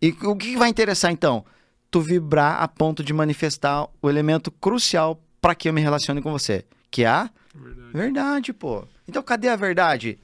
E 0.01 0.15
o 0.23 0.35
que 0.35 0.55
vai 0.55 0.69
interessar 0.69 1.11
então? 1.11 1.43
Tu 1.91 1.99
vibrar 1.99 2.61
a 2.63 2.69
ponto 2.69 3.03
de 3.03 3.11
manifestar 3.11 3.85
o 4.01 4.09
elemento 4.09 4.49
crucial 4.49 5.21
para 5.41 5.53
que 5.53 5.67
eu 5.67 5.73
me 5.73 5.81
relacione 5.81 6.21
com 6.21 6.31
você, 6.31 6.63
que 6.89 7.03
é 7.03 7.07
a 7.07 7.29
Verdade. 7.53 7.91
verdade, 7.93 8.53
pô. 8.53 8.85
Então, 9.05 9.21
cadê 9.21 9.49
a 9.49 9.57
verdade? 9.57 10.17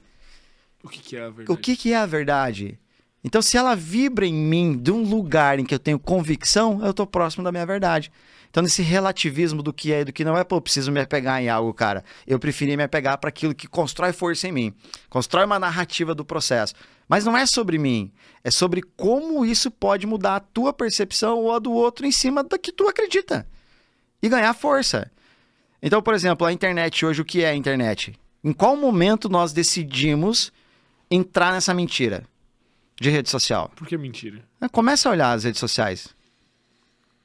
O 0.82 0.88
que, 0.88 1.00
que 1.00 1.16
é 1.16 1.22
a 1.22 1.30
verdade? 1.30 1.52
O 1.52 1.56
que, 1.56 1.76
que 1.76 1.92
é 1.92 1.96
a 1.96 2.06
verdade? 2.06 2.78
Então, 3.22 3.42
se 3.42 3.56
ela 3.56 3.74
vibra 3.74 4.24
em 4.24 4.32
mim 4.32 4.76
de 4.76 4.92
um 4.92 5.02
lugar 5.02 5.58
em 5.58 5.64
que 5.64 5.74
eu 5.74 5.78
tenho 5.78 5.98
convicção, 5.98 6.84
eu 6.84 6.94
tô 6.94 7.06
próximo 7.06 7.42
da 7.42 7.50
minha 7.50 7.66
verdade. 7.66 8.12
Então, 8.50 8.62
nesse 8.62 8.80
relativismo 8.80 9.62
do 9.62 9.72
que 9.72 9.92
é 9.92 10.00
e 10.00 10.04
do 10.04 10.12
que 10.12 10.24
não 10.24 10.36
é, 10.36 10.44
pô, 10.44 10.56
eu 10.56 10.60
preciso 10.60 10.90
me 10.90 11.00
apegar 11.00 11.42
em 11.42 11.48
algo, 11.48 11.74
cara. 11.74 12.04
Eu 12.26 12.38
preferi 12.38 12.76
me 12.76 12.82
apegar 12.82 13.18
para 13.18 13.28
aquilo 13.28 13.54
que 13.54 13.66
constrói 13.66 14.12
força 14.12 14.48
em 14.48 14.52
mim, 14.52 14.74
constrói 15.10 15.44
uma 15.44 15.58
narrativa 15.58 16.14
do 16.14 16.24
processo. 16.24 16.74
Mas 17.08 17.24
não 17.24 17.36
é 17.36 17.44
sobre 17.44 17.76
mim, 17.76 18.10
é 18.42 18.50
sobre 18.50 18.82
como 18.96 19.44
isso 19.44 19.70
pode 19.70 20.06
mudar 20.06 20.36
a 20.36 20.40
tua 20.40 20.72
percepção 20.72 21.38
ou 21.38 21.52
a 21.52 21.58
do 21.58 21.72
outro 21.72 22.06
em 22.06 22.12
cima 22.12 22.42
da 22.42 22.58
que 22.58 22.72
tu 22.72 22.88
acredita 22.88 23.46
e 24.22 24.28
ganhar 24.28 24.54
força. 24.54 25.10
Então, 25.82 26.02
por 26.02 26.14
exemplo, 26.14 26.46
a 26.46 26.52
internet 26.52 27.04
hoje, 27.04 27.20
o 27.20 27.24
que 27.24 27.42
é 27.42 27.50
a 27.50 27.54
internet? 27.54 28.18
Em 28.42 28.52
qual 28.52 28.76
momento 28.76 29.28
nós 29.28 29.52
decidimos 29.52 30.52
entrar 31.10 31.52
nessa 31.52 31.72
mentira 31.74 32.24
de 33.00 33.10
rede 33.10 33.28
social? 33.30 33.70
Por 33.76 33.86
que 33.86 33.96
mentira? 33.96 34.42
É, 34.60 34.68
Começa 34.68 35.08
a 35.08 35.12
olhar 35.12 35.32
as 35.32 35.44
redes 35.44 35.60
sociais. 35.60 36.14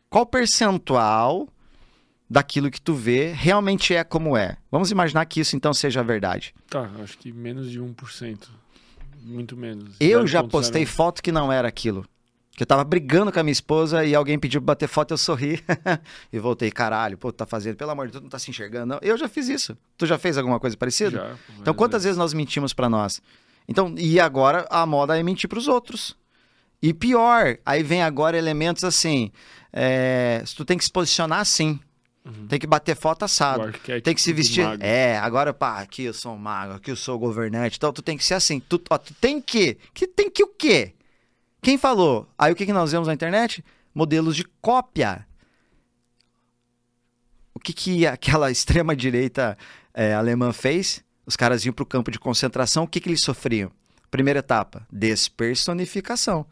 Qual 0.10 0.26
percentual 0.26 1.47
daquilo 2.34 2.72
que 2.72 2.81
tu 2.81 2.95
vê 2.95 3.31
realmente 3.31 3.93
é 3.93 4.03
como 4.03 4.35
é. 4.35 4.57
Vamos 4.72 4.89
imaginar 4.89 5.23
que 5.26 5.39
isso 5.39 5.55
então 5.55 5.72
seja 5.72 6.03
verdade. 6.03 6.53
Tá, 6.68 6.89
acho 7.03 7.18
que 7.18 7.31
menos 7.31 7.69
de 7.69 7.80
1%. 7.80 8.47
Muito 9.22 9.55
menos. 9.55 9.95
Eu 9.99 10.26
já 10.26 10.43
postei 10.43 10.85
foto 10.85 11.22
que 11.22 11.31
não 11.31 11.51
era 11.51 11.68
aquilo. 11.68 12.05
Que 12.55 12.64
eu 12.64 12.68
tava 12.68 12.84
brigando 12.84 13.31
com 13.31 13.39
a 13.39 13.43
minha 13.43 13.51
esposa 13.51 14.03
e 14.03 14.14
alguém 14.14 14.38
pediu 14.38 14.61
pra 14.61 14.73
bater 14.73 14.88
foto, 14.88 15.11
eu 15.11 15.18
sorri. 15.18 15.64
e 16.31 16.39
voltei, 16.39 16.69
caralho, 16.72 17.18
pô, 17.18 17.31
tá 17.31 17.45
fazendo, 17.45 17.76
pelo 17.77 17.91
amor 17.91 18.07
de 18.07 18.14
Deus, 18.14 18.23
não 18.23 18.30
tá 18.30 18.38
se 18.38 18.49
enxergando. 18.49 18.88
Não. 18.88 18.99
Eu 19.01 19.18
já 19.18 19.27
fiz 19.27 19.47
isso. 19.47 19.77
Tu 19.97 20.05
já 20.05 20.18
fez 20.18 20.38
alguma 20.38 20.60
coisa 20.60 20.76
parecida? 20.76 21.18
Já. 21.18 21.35
Então, 21.60 21.73
quantas 21.73 22.03
vezes 22.03 22.18
nós 22.18 22.34
mentimos 22.34 22.73
para 22.73 22.89
nós? 22.89 23.22
Então, 23.68 23.95
e 23.98 24.19
agora 24.19 24.68
a 24.69 24.85
moda 24.85 25.18
é 25.18 25.23
mentir 25.23 25.49
pros 25.49 25.68
outros. 25.68 26.15
E 26.81 26.94
pior, 26.94 27.57
aí 27.65 27.81
vem 27.81 28.03
agora 28.03 28.38
elementos 28.38 28.84
assim. 28.84 29.31
É, 29.72 30.44
tu 30.56 30.65
tem 30.65 30.77
que 30.77 30.84
se 30.84 30.91
posicionar 30.91 31.40
assim. 31.40 31.80
Uhum. 32.26 32.48
Tem 32.48 32.60
que 32.60 32.68
bater 32.68 32.95
foto 32.95 33.23
assado. 33.23 33.72
Tem 34.02 34.15
que 34.15 34.22
se 34.22 34.31
vestir. 34.31 34.65
É, 34.80 35.18
agora, 35.18 35.53
pá, 35.53 35.80
aqui 35.80 36.03
eu 36.03 36.14
sou 36.14 36.34
um 36.34 36.38
mago, 36.38 36.73
aqui 36.73 36.91
eu 36.91 36.95
sou 36.95 37.19
governante. 37.19 37.77
Então, 37.77 37.91
tu 37.91 38.02
tem 38.02 38.18
que 38.18 38.23
ser 38.23 38.35
assim. 38.35 38.60
Tu, 38.60 38.81
ó, 38.90 38.98
tu 38.98 39.14
tem 39.15 39.41
que. 39.41 39.77
que 39.94 40.07
tem 40.07 40.30
que 40.30 40.44
o 40.44 40.48
quê? 40.48 40.94
Quem 41.61 41.77
falou? 41.77 42.27
Aí 42.38 42.52
o 42.52 42.56
que, 42.56 42.65
que 42.65 42.73
nós 42.73 42.91
vemos 42.91 43.07
na 43.07 43.14
internet? 43.14 43.64
Modelos 43.95 44.35
de 44.35 44.44
cópia. 44.61 45.26
O 47.53 47.60
que, 47.60 47.73
que 47.73 48.06
aquela 48.06 48.52
extrema-direita 48.52 49.57
é, 49.94 50.14
alemã 50.14 50.52
fez? 50.52 51.03
Os 51.26 51.36
caras 51.36 51.66
iam 51.66 51.74
para 51.74 51.84
o 51.84 51.86
campo 51.86 52.12
de 52.12 52.20
concentração, 52.20 52.84
o 52.84 52.88
que, 52.88 53.00
que 53.00 53.10
eles 53.10 53.24
sofriam? 53.24 53.72
Primeira 54.12 54.40
etapa, 54.40 54.86
despersonificação. 54.91 56.45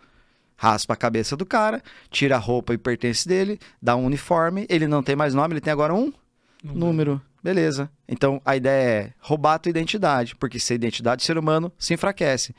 Raspa 0.55 0.93
a 0.93 0.97
cabeça 0.97 1.35
do 1.35 1.45
cara, 1.45 1.81
tira 2.09 2.35
a 2.35 2.39
roupa 2.39 2.73
e 2.73 2.77
pertence 2.77 3.27
dele, 3.27 3.59
dá 3.81 3.95
um 3.95 4.05
uniforme, 4.05 4.65
ele 4.69 4.87
não 4.87 5.01
tem 5.01 5.15
mais 5.15 5.33
nome, 5.33 5.53
ele 5.53 5.61
tem 5.61 5.73
agora 5.73 5.93
um 5.93 6.13
número. 6.63 6.79
número. 6.79 7.21
Beleza. 7.43 7.89
Então 8.07 8.41
a 8.45 8.55
ideia 8.55 9.05
é 9.05 9.13
roubar 9.19 9.55
a 9.55 9.59
tua 9.59 9.71
identidade, 9.71 10.35
porque 10.35 10.59
se 10.59 10.73
a 10.73 10.75
identidade 10.75 11.23
do 11.23 11.25
ser 11.25 11.37
humano 11.37 11.71
se 11.77 11.93
enfraquece. 11.93 12.55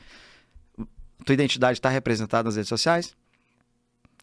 Tua 1.25 1.33
identidade 1.33 1.77
está 1.77 1.89
representada 1.89 2.43
nas 2.43 2.57
redes 2.57 2.67
sociais? 2.67 3.15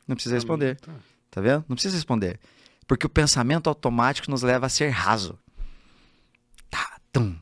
Não 0.06 0.14
precisa 0.14 0.34
responder. 0.34 0.78
Tá. 0.80 0.92
tá 1.30 1.40
vendo? 1.40 1.64
Não 1.68 1.76
precisa 1.76 1.94
responder. 1.94 2.38
Porque 2.86 3.06
o 3.06 3.10
pensamento 3.10 3.68
automático 3.68 4.30
nos 4.30 4.42
leva 4.42 4.66
a 4.66 4.68
ser 4.68 4.88
raso. 4.90 5.38
Tá, 6.68 6.98
tum. 7.12 7.36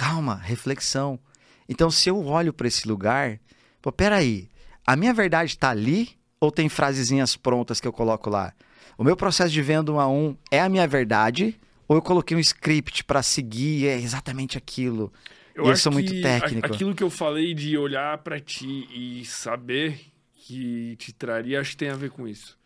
Calma, 0.00 0.36
reflexão. 0.36 1.20
Então, 1.68 1.90
se 1.90 2.08
eu 2.08 2.24
olho 2.24 2.54
para 2.54 2.66
esse 2.66 2.88
lugar, 2.88 3.38
pô, 3.82 3.92
peraí, 3.92 4.48
a 4.86 4.96
minha 4.96 5.12
verdade 5.12 5.50
está 5.50 5.68
ali 5.68 6.08
ou 6.40 6.50
tem 6.50 6.70
frasezinhas 6.70 7.36
prontas 7.36 7.82
que 7.82 7.86
eu 7.86 7.92
coloco 7.92 8.30
lá? 8.30 8.54
O 8.96 9.04
meu 9.04 9.14
processo 9.14 9.52
de 9.52 9.60
venda 9.60 9.92
um 9.92 10.00
a 10.00 10.08
um 10.08 10.34
é 10.50 10.58
a 10.58 10.70
minha 10.70 10.88
verdade 10.88 11.54
ou 11.86 11.96
eu 11.96 12.00
coloquei 12.00 12.34
um 12.34 12.40
script 12.40 13.04
para 13.04 13.22
seguir 13.22 13.88
é 13.88 13.96
exatamente 13.98 14.56
aquilo? 14.56 15.12
Eu, 15.54 15.66
eu 15.66 15.76
sou 15.76 15.92
muito 15.92 16.18
técnico. 16.22 16.66
Aquilo 16.66 16.94
que 16.94 17.02
eu 17.02 17.10
falei 17.10 17.52
de 17.52 17.76
olhar 17.76 18.16
para 18.18 18.40
ti 18.40 18.88
e 18.90 19.22
saber 19.26 20.00
que 20.32 20.96
te 20.96 21.12
traria, 21.12 21.60
acho 21.60 21.72
que 21.72 21.76
tem 21.76 21.90
a 21.90 21.94
ver 21.94 22.08
com 22.10 22.26
isso. 22.26 22.58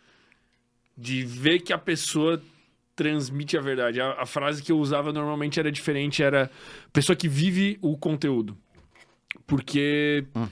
De 0.97 1.25
ver 1.25 1.59
que 1.59 1.73
a 1.73 1.79
pessoa 1.79 2.41
transmite 2.95 3.57
a 3.57 3.61
verdade. 3.61 4.01
A, 4.01 4.23
a 4.23 4.27
frase 4.27 4.63
que 4.63 4.73
eu 4.73 4.79
usava 4.79 5.13
normalmente 5.13 5.59
era 5.59 5.71
diferente, 5.71 6.23
era 6.23 6.51
pessoa 6.93 7.17
que 7.17 7.29
vive 7.29 7.79
o 7.81 7.97
conteúdo. 7.97 8.57
Porque... 9.47 10.27
Hum. 10.35 10.49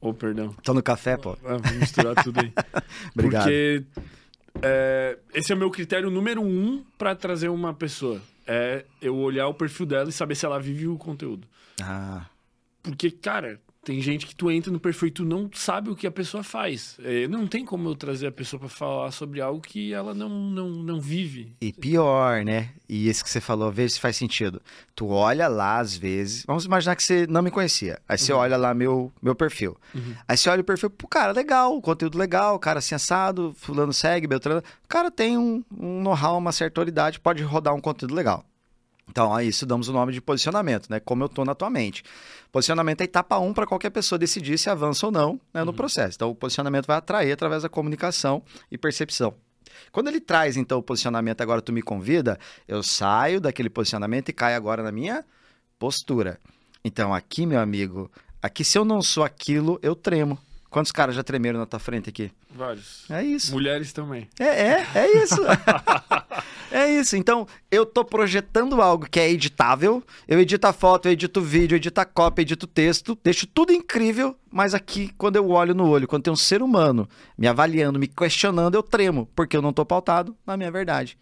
Oh, 0.00 0.14
perdão. 0.14 0.54
Tô 0.64 0.72
no 0.72 0.82
café, 0.82 1.16
pô. 1.16 1.36
Ah, 1.44 1.58
vou 1.58 1.74
misturar 1.78 2.14
tudo 2.24 2.40
aí. 2.40 2.52
Obrigado. 3.14 3.42
Porque 3.42 3.84
é, 4.62 5.18
esse 5.34 5.52
é 5.52 5.54
o 5.54 5.58
meu 5.58 5.70
critério 5.70 6.10
número 6.10 6.42
um 6.42 6.82
para 6.96 7.14
trazer 7.14 7.48
uma 7.48 7.74
pessoa 7.74 8.20
é 8.52 8.84
eu 9.00 9.16
olhar 9.16 9.46
o 9.46 9.54
perfil 9.54 9.86
dela 9.86 10.08
e 10.08 10.12
saber 10.12 10.34
se 10.34 10.44
ela 10.44 10.58
vive 10.58 10.88
o 10.88 10.98
conteúdo. 10.98 11.46
Ah. 11.80 12.26
Porque, 12.82 13.08
cara, 13.08 13.60
tem 13.82 14.00
gente 14.00 14.26
que 14.26 14.34
tu 14.34 14.50
entra 14.50 14.70
no 14.70 14.78
perfil 14.78 15.08
e 15.08 15.10
tu 15.10 15.24
não 15.24 15.48
sabe 15.54 15.88
o 15.88 15.96
que 15.96 16.06
a 16.06 16.10
pessoa 16.10 16.44
faz. 16.44 16.98
É, 17.02 17.26
não 17.26 17.46
tem 17.46 17.64
como 17.64 17.88
eu 17.88 17.94
trazer 17.94 18.26
a 18.26 18.32
pessoa 18.32 18.60
para 18.60 18.68
falar 18.68 19.10
sobre 19.10 19.40
algo 19.40 19.60
que 19.60 19.92
ela 19.92 20.12
não, 20.12 20.28
não, 20.28 20.68
não 20.68 21.00
vive. 21.00 21.54
E 21.60 21.72
pior, 21.72 22.44
né? 22.44 22.70
E 22.86 23.08
esse 23.08 23.24
que 23.24 23.30
você 23.30 23.40
falou, 23.40 23.72
veja 23.72 23.94
se 23.94 24.00
faz 24.00 24.16
sentido. 24.16 24.60
Tu 24.94 25.08
olha 25.08 25.48
lá, 25.48 25.78
às 25.78 25.96
vezes. 25.96 26.44
Vamos 26.46 26.66
imaginar 26.66 26.94
que 26.94 27.02
você 27.02 27.26
não 27.26 27.40
me 27.40 27.50
conhecia. 27.50 27.98
Aí 28.06 28.18
você 28.18 28.32
uhum. 28.32 28.40
olha 28.40 28.56
lá 28.58 28.74
meu, 28.74 29.10
meu 29.22 29.34
perfil. 29.34 29.76
Uhum. 29.94 30.14
Aí 30.28 30.36
você 30.36 30.50
olha 30.50 30.60
o 30.60 30.64
perfil, 30.64 30.90
pô, 30.90 31.08
cara, 31.08 31.32
legal, 31.32 31.80
conteúdo 31.80 32.18
legal, 32.18 32.58
cara 32.58 32.80
assim 32.80 32.94
assado, 32.94 33.54
fulano 33.56 33.94
segue, 33.94 34.26
Beltrano. 34.26 34.60
O 34.84 34.88
cara 34.88 35.10
tem 35.10 35.38
um, 35.38 35.64
um 35.74 36.02
know-how, 36.02 36.36
uma 36.36 36.52
certa 36.52 36.80
autoridade, 36.80 37.18
pode 37.18 37.42
rodar 37.42 37.74
um 37.74 37.80
conteúdo 37.80 38.14
legal. 38.14 38.44
Então, 39.10 39.34
a 39.34 39.42
isso 39.42 39.66
damos 39.66 39.88
o 39.88 39.92
nome 39.92 40.12
de 40.12 40.20
posicionamento, 40.20 40.88
né? 40.88 41.00
Como 41.00 41.24
eu 41.24 41.26
estou 41.26 41.44
na 41.44 41.52
tua 41.52 41.68
mente. 41.68 42.04
Posicionamento 42.52 43.00
é 43.00 43.04
etapa 43.04 43.36
1 43.38 43.46
um 43.48 43.52
para 43.52 43.66
qualquer 43.66 43.90
pessoa 43.90 44.16
decidir 44.16 44.56
se 44.56 44.70
avança 44.70 45.04
ou 45.04 45.10
não 45.10 45.40
né, 45.52 45.64
no 45.64 45.72
uhum. 45.72 45.76
processo. 45.76 46.14
Então, 46.14 46.30
o 46.30 46.34
posicionamento 46.34 46.86
vai 46.86 46.96
atrair 46.96 47.32
através 47.32 47.64
da 47.64 47.68
comunicação 47.68 48.40
e 48.70 48.78
percepção. 48.78 49.34
Quando 49.90 50.06
ele 50.06 50.20
traz, 50.20 50.56
então, 50.56 50.78
o 50.78 50.82
posicionamento, 50.82 51.40
agora 51.40 51.60
tu 51.60 51.72
me 51.72 51.82
convida, 51.82 52.38
eu 52.68 52.84
saio 52.84 53.40
daquele 53.40 53.68
posicionamento 53.68 54.28
e 54.28 54.32
caio 54.32 54.56
agora 54.56 54.80
na 54.80 54.92
minha 54.92 55.24
postura. 55.76 56.38
Então, 56.84 57.12
aqui, 57.12 57.44
meu 57.46 57.58
amigo, 57.58 58.08
aqui 58.40 58.62
se 58.62 58.78
eu 58.78 58.84
não 58.84 59.02
sou 59.02 59.24
aquilo, 59.24 59.76
eu 59.82 59.96
tremo. 59.96 60.38
Quantos 60.70 60.92
caras 60.92 61.16
já 61.16 61.24
tremeram 61.24 61.58
na 61.58 61.66
tua 61.66 61.80
frente 61.80 62.08
aqui? 62.08 62.30
Vários. 62.48 63.04
É 63.10 63.24
isso. 63.24 63.50
Mulheres 63.50 63.92
também. 63.92 64.28
É, 64.38 64.44
é, 64.44 64.86
é 64.94 65.22
isso. 65.22 65.40
é 66.70 66.88
isso. 66.94 67.16
Então, 67.16 67.44
eu 67.72 67.84
tô 67.84 68.04
projetando 68.04 68.80
algo 68.80 69.10
que 69.10 69.18
é 69.18 69.28
editável. 69.28 70.00
Eu 70.28 70.38
edito 70.38 70.64
a 70.68 70.72
foto, 70.72 71.08
eu 71.08 71.12
edito 71.12 71.40
o 71.40 71.42
vídeo, 71.42 71.74
eu 71.74 71.76
edito 71.76 72.00
a 72.00 72.04
cópia, 72.04 72.42
eu 72.42 72.44
edito 72.44 72.66
o 72.66 72.68
texto, 72.68 73.18
deixo 73.24 73.48
tudo 73.48 73.72
incrível, 73.72 74.36
mas 74.48 74.72
aqui, 74.72 75.12
quando 75.18 75.34
eu 75.34 75.50
olho 75.50 75.74
no 75.74 75.88
olho, 75.88 76.06
quando 76.06 76.22
tem 76.22 76.32
um 76.32 76.36
ser 76.36 76.62
humano 76.62 77.08
me 77.36 77.48
avaliando, 77.48 77.98
me 77.98 78.06
questionando, 78.06 78.76
eu 78.76 78.82
tremo, 78.82 79.28
porque 79.34 79.56
eu 79.56 79.62
não 79.62 79.72
tô 79.72 79.84
pautado 79.84 80.36
na 80.46 80.56
minha 80.56 80.70
verdade. 80.70 81.18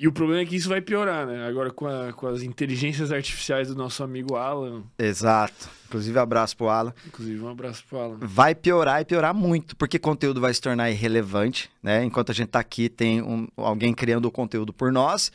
E 0.00 0.08
o 0.08 0.12
problema 0.12 0.40
é 0.40 0.46
que 0.46 0.56
isso 0.56 0.70
vai 0.70 0.80
piorar, 0.80 1.26
né? 1.26 1.46
Agora 1.46 1.70
com, 1.70 1.86
a, 1.86 2.10
com 2.14 2.26
as 2.26 2.42
inteligências 2.42 3.12
artificiais 3.12 3.68
do 3.68 3.74
nosso 3.74 4.02
amigo 4.02 4.34
Alan. 4.34 4.82
Exato. 4.98 5.68
Inclusive, 5.86 6.18
abraço 6.18 6.56
pro 6.56 6.70
Alan. 6.70 6.94
Inclusive, 7.06 7.38
um 7.38 7.50
abraço 7.50 7.84
pro 7.86 7.98
Alan. 7.98 8.16
Vai 8.18 8.54
piorar 8.54 9.02
e 9.02 9.04
piorar 9.04 9.34
muito, 9.34 9.76
porque 9.76 9.98
conteúdo 9.98 10.40
vai 10.40 10.54
se 10.54 10.60
tornar 10.62 10.90
irrelevante, 10.90 11.70
né? 11.82 12.02
Enquanto 12.02 12.32
a 12.32 12.34
gente 12.34 12.48
tá 12.48 12.58
aqui, 12.58 12.88
tem 12.88 13.20
um, 13.20 13.46
alguém 13.58 13.92
criando 13.92 14.24
o 14.24 14.30
conteúdo 14.30 14.72
por 14.72 14.90
nós. 14.90 15.30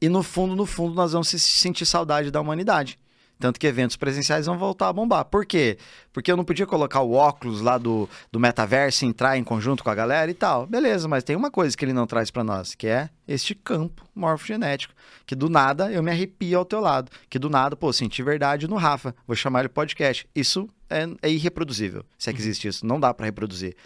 E 0.00 0.08
no 0.08 0.22
fundo, 0.22 0.56
no 0.56 0.64
fundo, 0.64 0.94
nós 0.94 1.12
vamos 1.12 1.28
sentir 1.28 1.84
saudade 1.84 2.30
da 2.30 2.40
humanidade. 2.40 2.98
Tanto 3.38 3.60
que 3.60 3.66
eventos 3.66 3.96
presenciais 3.96 4.46
vão 4.46 4.56
voltar 4.56 4.88
a 4.88 4.92
bombar. 4.92 5.24
Por 5.26 5.44
quê? 5.44 5.76
Porque 6.12 6.32
eu 6.32 6.36
não 6.36 6.44
podia 6.44 6.66
colocar 6.66 7.00
o 7.00 7.12
óculos 7.12 7.60
lá 7.60 7.76
do, 7.76 8.08
do 8.32 8.40
metaverso 8.40 9.04
entrar 9.04 9.36
em 9.36 9.44
conjunto 9.44 9.84
com 9.84 9.90
a 9.90 9.94
galera 9.94 10.30
e 10.30 10.34
tal. 10.34 10.66
Beleza, 10.66 11.06
mas 11.06 11.22
tem 11.22 11.36
uma 11.36 11.50
coisa 11.50 11.76
que 11.76 11.84
ele 11.84 11.92
não 11.92 12.06
traz 12.06 12.30
para 12.30 12.42
nós, 12.42 12.74
que 12.74 12.86
é 12.86 13.10
este 13.28 13.54
campo 13.54 14.04
morfogenético. 14.14 14.94
Que 15.26 15.34
do 15.34 15.50
nada 15.50 15.92
eu 15.92 16.02
me 16.02 16.10
arrepio 16.10 16.58
ao 16.58 16.64
teu 16.64 16.80
lado. 16.80 17.10
Que 17.28 17.38
do 17.38 17.50
nada, 17.50 17.76
pô, 17.76 17.92
senti 17.92 18.22
verdade 18.22 18.66
no 18.66 18.76
Rafa. 18.76 19.14
Vou 19.26 19.36
chamar 19.36 19.60
ele 19.60 19.68
podcast. 19.68 20.26
Isso 20.34 20.68
é, 20.88 21.06
é 21.20 21.30
irreproduzível. 21.30 22.04
Se 22.16 22.30
é 22.30 22.32
que 22.32 22.40
existe 22.40 22.68
isso. 22.68 22.86
Não 22.86 22.98
dá 22.98 23.12
para 23.12 23.26
reproduzir. 23.26 23.76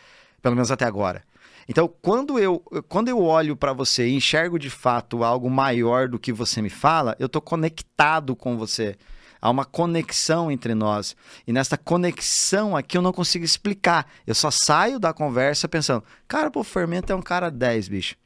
Pelo 0.40 0.54
menos 0.54 0.70
até 0.70 0.84
agora. 0.84 1.24
Então, 1.68 1.92
quando 2.02 2.38
eu, 2.38 2.58
quando 2.88 3.08
eu 3.08 3.22
olho 3.22 3.56
para 3.56 3.72
você 3.72 4.08
e 4.08 4.14
enxergo 4.14 4.58
de 4.58 4.70
fato 4.70 5.22
algo 5.22 5.48
maior 5.50 6.08
do 6.08 6.18
que 6.18 6.32
você 6.32 6.60
me 6.60 6.70
fala, 6.70 7.16
eu 7.18 7.28
tô 7.28 7.40
conectado 7.40 8.34
com 8.34 8.56
você. 8.56 8.96
Há 9.40 9.50
uma 9.50 9.64
conexão 9.64 10.50
entre 10.50 10.74
nós. 10.74 11.16
E 11.46 11.52
nessa 11.52 11.76
conexão 11.76 12.76
aqui 12.76 12.98
eu 12.98 13.02
não 13.02 13.12
consigo 13.12 13.44
explicar. 13.44 14.10
Eu 14.26 14.34
só 14.34 14.50
saio 14.50 14.98
da 14.98 15.12
conversa 15.12 15.68
pensando, 15.68 16.04
cara, 16.28 16.50
pô, 16.50 16.60
o 16.60 16.64
Fermento 16.64 17.12
é 17.12 17.16
um 17.16 17.22
cara 17.22 17.50
10, 17.50 17.88
bicho. 17.88 18.16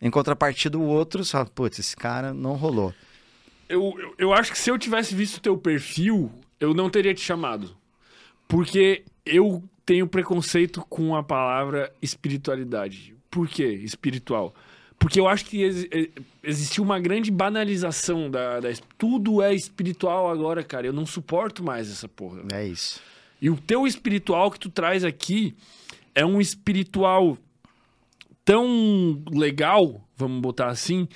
Em 0.00 0.10
contrapartida, 0.10 0.78
o 0.78 0.86
outro 0.86 1.24
só, 1.24 1.44
putz, 1.44 1.78
esse 1.78 1.96
cara 1.96 2.32
não 2.32 2.54
rolou. 2.54 2.94
Eu, 3.68 3.94
eu, 3.98 4.14
eu 4.18 4.32
acho 4.32 4.52
que 4.52 4.58
se 4.58 4.70
eu 4.70 4.78
tivesse 4.78 5.14
visto 5.14 5.36
o 5.36 5.40
teu 5.40 5.56
perfil, 5.56 6.30
eu 6.58 6.74
não 6.74 6.90
teria 6.90 7.14
te 7.14 7.20
chamado. 7.20 7.76
Porque 8.48 9.04
eu 9.24 9.62
tenho 9.86 10.06
preconceito 10.06 10.84
com 10.88 11.14
a 11.16 11.22
palavra 11.22 11.92
espiritualidade. 12.02 13.14
Por 13.30 13.48
quê 13.48 13.64
espiritual? 13.64 14.54
Porque 15.02 15.18
eu 15.18 15.26
acho 15.26 15.44
que 15.44 15.60
ex 15.60 15.88
existiu 16.44 16.84
uma 16.84 17.00
grande 17.00 17.30
banalização 17.30 18.30
da, 18.30 18.60
da, 18.60 18.68
Tudo 18.96 19.42
é 19.42 19.52
espiritual 19.52 20.30
agora, 20.30 20.62
cara. 20.62 20.86
Eu 20.86 20.92
não 20.92 21.04
suporto 21.04 21.62
mais 21.62 21.90
essa 21.90 22.08
porra. 22.08 22.42
É 22.52 22.64
isso. 22.64 23.00
E 23.40 23.50
o 23.50 23.56
teu 23.56 23.84
espiritual 23.84 24.48
que 24.48 24.60
tu 24.60 24.70
traz 24.70 25.04
aqui 25.04 25.56
é 26.14 26.24
um 26.24 26.40
espiritual 26.40 27.36
tão 28.44 29.22
legal, 29.32 30.00
vamos 30.16 30.40
botar 30.40 30.68
assim, 30.68 31.08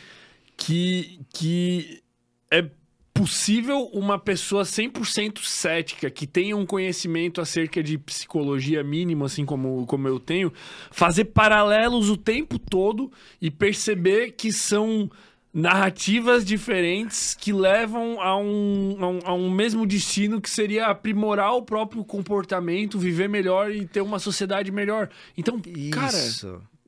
que, 0.57 1.21
que 1.33 2.03
é 2.51 2.69
possível 3.17 3.89
uma 3.93 4.19
pessoa 4.19 4.63
100% 4.63 5.39
cética, 5.43 6.11
que 6.11 6.27
tenha 6.27 6.57
um 6.57 6.67
conhecimento 6.67 7.41
acerca 7.41 7.83
de 7.83 7.97
psicologia 7.97 8.85
mínimo, 8.85 9.25
assim 9.25 9.47
como, 9.47 9.87
como 9.87 10.07
eu 10.07 10.21
tenho, 10.21 10.53
fazer 10.91 11.27
paralelos 11.27 12.11
o 12.11 12.17
tempo 12.17 12.59
todo 12.59 13.11
e 13.41 13.51
perceber 13.51 14.33
que 14.33 14.53
são 14.53 15.11
narrativas 15.53 16.45
diferentes 16.45 17.35
que 17.35 17.51
levam 17.51 18.21
a 18.21 18.37
um, 18.37 18.97
a 19.01 19.09
um, 19.09 19.19
a 19.25 19.33
um 19.33 19.51
mesmo 19.51 19.87
destino 19.87 20.39
que 20.39 20.51
seria 20.51 20.89
aprimorar 20.89 21.55
o 21.55 21.63
próprio 21.63 22.05
comportamento, 22.05 22.99
viver 22.99 23.27
melhor 23.27 23.73
e 23.73 23.87
ter 23.87 24.03
uma 24.03 24.19
sociedade 24.19 24.71
melhor. 24.71 25.09
Então, 25.35 25.59
cara, 25.91 26.13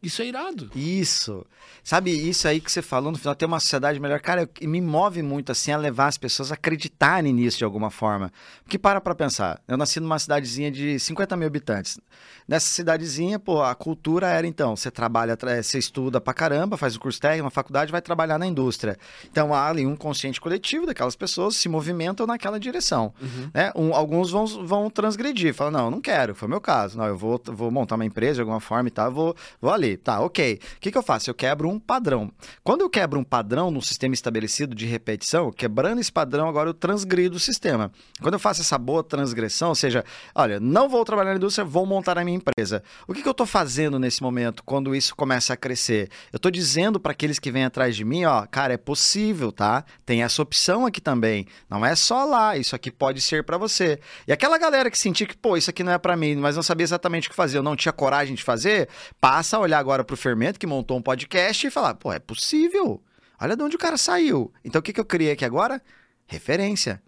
Isso. 0.03 0.23
é 0.23 0.27
irado. 0.27 0.71
Isso. 0.75 1.45
Sabe, 1.85 2.11
isso 2.11 2.47
aí 2.47 2.61
que 2.61 2.71
você 2.71 2.83
falou 2.83 3.11
no 3.11 3.19
final, 3.19 3.35
ter 3.35 3.47
uma 3.47 3.61
sociedade 3.61 3.99
melhor. 3.99 4.21
Cara, 4.21 4.49
me 4.63 4.81
move 4.81 5.23
muito 5.23 5.51
assim 5.53 5.73
a 5.73 5.77
levar 5.77 6.07
as 6.09 6.19
pessoas 6.19 6.51
a 6.51 6.55
acreditarem 6.55 7.33
nisso 7.33 7.59
de 7.59 7.65
alguma 7.65 7.91
forma. 7.91 8.31
Porque 8.63 8.79
para 8.79 9.01
pra 9.01 9.15
pensar, 9.15 9.61
eu 9.67 9.77
nasci 9.77 9.99
numa 9.99 10.19
cidadezinha 10.19 10.71
de 10.71 10.99
50 10.99 11.37
mil 11.37 11.47
habitantes. 11.47 11.99
Nessa 12.47 12.67
cidadezinha, 12.67 13.39
pô, 13.39 13.63
a 13.63 13.75
cultura 13.75 14.29
era 14.29 14.47
então, 14.47 14.75
você 14.77 14.91
trabalha, 14.91 15.37
tra- 15.37 15.63
você 15.63 15.79
estuda 15.79 16.21
pra 16.21 16.33
caramba, 16.35 16.77
faz 16.77 16.95
o 16.97 17.01
curso 17.01 17.21
técnico, 17.21 17.45
uma 17.45 17.51
faculdade, 17.51 17.93
vai 17.93 18.01
trabalhar 18.03 18.39
na 18.39 18.47
indústria. 18.47 18.97
Então 19.31 19.55
há 19.55 19.69
ali 19.69 19.87
um 19.87 19.97
consciente 19.97 20.41
coletivo 20.41 20.87
daquelas 20.87 21.17
pessoas 21.17 21.57
se 21.57 21.69
movimentam 21.69 22.27
naquela 22.27 22.59
direção. 22.61 23.13
né? 23.55 23.73
Um- 23.75 23.95
alguns 23.95 24.31
vão, 24.31 24.47
vão 24.47 24.91
transgredir, 24.91 25.55
falam, 25.55 25.73
não, 25.73 25.85
eu 25.87 25.91
não 25.91 26.01
quero, 26.01 26.35
foi 26.35 26.47
o 26.47 26.51
meu 26.51 26.61
caso. 26.61 26.99
Não, 26.99 27.07
eu 27.07 27.17
vou, 27.17 27.41
vou 27.47 27.71
montar 27.71 27.95
uma 27.95 28.05
empresa 28.05 28.35
de 28.37 28.41
alguma 28.41 28.61
forma 28.61 28.89
e 28.89 28.93
tal, 28.93 29.11
vou, 29.13 29.35
vou 29.61 29.73
ali. 29.73 29.88
Tá, 29.97 30.21
ok. 30.21 30.61
O 30.77 30.81
que, 30.81 30.91
que 30.91 30.99
eu 30.99 31.03
faço? 31.03 31.31
Eu 31.31 31.35
quebro 31.35 31.69
um 31.69 31.79
padrão. 31.79 32.31
Quando 32.63 32.83
eu 32.83 32.91
quebro 32.91 33.19
um 33.19 33.25
padrão 33.25 33.71
num 33.71 33.81
sistema 33.81 34.15
estabelecido 34.15 34.75
de 34.75 34.87
repetição, 34.87 35.51
quebrando 35.51 36.01
esse 36.01 36.13
padrão, 36.13 36.49
agora 36.49 36.71
eu 36.71 36.75
transgrido 36.75 37.37
o 37.37 37.41
sistema. 37.41 37.91
Quando 38.21 38.35
eu 38.35 38.41
faço 38.41 38.61
essa 38.61 38.79
boa 38.79 39.03
transgressão, 39.03 39.71
ou 39.71 39.75
seja, 39.75 40.05
olha, 40.35 40.61
não 40.61 40.89
vou 40.89 41.05
trabalhar 41.05 41.31
na 41.31 41.37
indústria, 41.37 41.65
vou 41.65 41.87
montar 41.87 42.19
a 42.19 42.25
minha 42.25 42.37
empresa. 42.37 42.83
O 43.07 43.15
que, 43.15 43.23
que 43.23 43.29
eu 43.29 43.33
estou 43.33 43.47
fazendo 43.47 43.99
nesse 43.99 44.23
momento, 44.23 44.63
quando 44.65 44.95
isso 44.95 45.15
começa 45.15 45.53
a 45.53 45.57
crescer? 45.57 46.11
Eu 46.33 46.37
estou 46.37 46.51
dizendo 46.51 47.01
para 47.01 47.13
aqueles 47.13 47.39
que 47.39 47.51
vêm 47.51 47.65
atrás 47.65 47.97
de 47.97 48.05
mim, 48.05 48.25
ó, 48.25 48.47
cara, 48.47 48.75
é 48.75 48.77
possível, 48.77 49.53
tá? 49.53 49.85
Tem 50.05 50.23
essa 50.23 50.43
opção 50.43 50.87
aqui 50.87 51.01
também. 51.01 51.47
Não 51.69 51.85
é 51.85 51.95
só 51.95 52.25
lá, 52.25 52.57
isso 52.57 52.75
aqui 52.75 52.91
pode 52.91 53.21
ser 53.21 53.45
para 53.45 53.57
você. 53.57 53.99
E 54.27 54.33
aquela 54.33 54.59
galera 54.59 54.91
que 54.91 54.99
sentia 54.99 55.27
que, 55.27 55.37
pô, 55.37 55.57
isso 55.57 55.71
aqui 55.71 55.83
não 55.83 55.93
é 55.93 55.99
para 55.99 56.17
mim, 56.17 56.37
mas 56.37 56.57
não 56.57 56.63
sabia 56.63 56.85
exatamente 56.85 57.29
o 57.29 57.31
que 57.31 57.37
fazer, 57.37 57.59
eu 57.59 57.63
não 57.63 57.77
tinha 57.77 57.93
coragem 57.93 58.35
de 58.35 58.43
fazer, 58.43 58.89
passa 59.21 59.57
a 59.57 59.61
olhar 59.61 59.78
agora 59.79 60.05
pro 60.05 60.17
Fermento, 60.17 60.59
que 60.59 60.67
montou 60.67 60.97
um 60.99 61.03
podcast, 61.03 61.67
e 61.67 61.71
falar, 61.71 61.95
pô, 61.95 62.13
é 62.13 62.19
possível. 62.19 63.03
Olha 63.41 63.57
de 63.57 63.63
onde 63.63 63.77
o 63.77 63.79
cara 63.79 63.97
saiu. 63.97 64.53
Então 64.65 64.81
o 64.81 64.83
que, 64.83 64.93
que 64.93 65.01
eu 65.01 65.05
criei 65.05 65.33
aqui 65.33 65.45
agora? 65.45 65.81
Referência. 66.27 67.03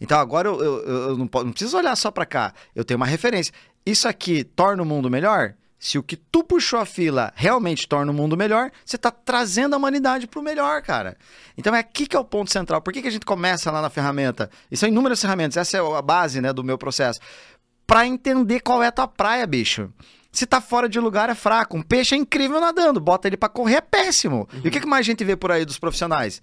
Então 0.00 0.18
agora 0.18 0.48
eu, 0.48 0.60
eu- 0.62 0.88
eu- 0.88 1.16
não, 1.16 1.28
não 1.32 1.50
preciso 1.52 1.76
olhar 1.76 1.96
só 1.96 2.10
pra 2.10 2.26
cá. 2.26 2.52
Eu 2.74 2.84
tenho 2.84 2.96
uma 2.98 3.06
referência. 3.06 3.52
Isso 3.84 4.06
aqui 4.06 4.44
torna 4.44 4.82
o 4.82 4.86
mundo 4.86 5.08
melhor? 5.10 5.54
Se 5.78 5.98
o 5.98 6.02
que 6.02 6.14
tu 6.16 6.44
puxou 6.44 6.78
a 6.78 6.86
fila 6.86 7.32
realmente 7.34 7.88
torna 7.88 8.12
o 8.12 8.14
mundo 8.14 8.36
melhor, 8.36 8.70
você 8.84 8.96
tá 8.96 9.10
trazendo 9.10 9.74
a 9.74 9.76
humanidade 9.76 10.28
pro 10.28 10.40
melhor, 10.40 10.80
cara. 10.82 11.16
Então 11.58 11.74
é 11.74 11.80
aqui 11.80 12.06
que 12.06 12.14
é 12.16 12.20
o 12.20 12.24
ponto 12.24 12.52
central. 12.52 12.80
Por 12.80 12.92
que, 12.92 13.02
que 13.02 13.08
a 13.08 13.10
gente 13.10 13.26
começa 13.26 13.68
lá 13.70 13.82
na 13.82 13.90
ferramenta? 13.90 14.48
E 14.70 14.76
são 14.76 14.88
inúmeras 14.88 15.20
ferramentas, 15.20 15.56
essa 15.56 15.76
é 15.78 15.80
a 15.80 16.02
base 16.02 16.40
né, 16.40 16.52
do 16.52 16.62
meu 16.62 16.78
processo. 16.78 17.18
Pra 17.84 18.06
entender 18.06 18.60
qual 18.60 18.80
é 18.80 18.86
a 18.86 18.92
tua 18.92 19.08
praia, 19.08 19.44
bicho. 19.44 19.92
Se 20.32 20.46
tá 20.46 20.60
fora 20.60 20.88
de 20.88 20.98
lugar, 20.98 21.28
é 21.28 21.34
fraco. 21.34 21.76
Um 21.76 21.82
peixe 21.82 22.14
é 22.14 22.18
incrível 22.18 22.58
nadando, 22.58 22.98
bota 22.98 23.28
ele 23.28 23.36
pra 23.36 23.50
correr, 23.50 23.76
é 23.76 23.80
péssimo. 23.82 24.48
E 24.64 24.68
o 24.68 24.70
que, 24.70 24.80
que 24.80 24.86
mais 24.86 25.00
a 25.00 25.10
gente 25.10 25.22
vê 25.22 25.36
por 25.36 25.52
aí 25.52 25.64
dos 25.64 25.78
profissionais? 25.78 26.40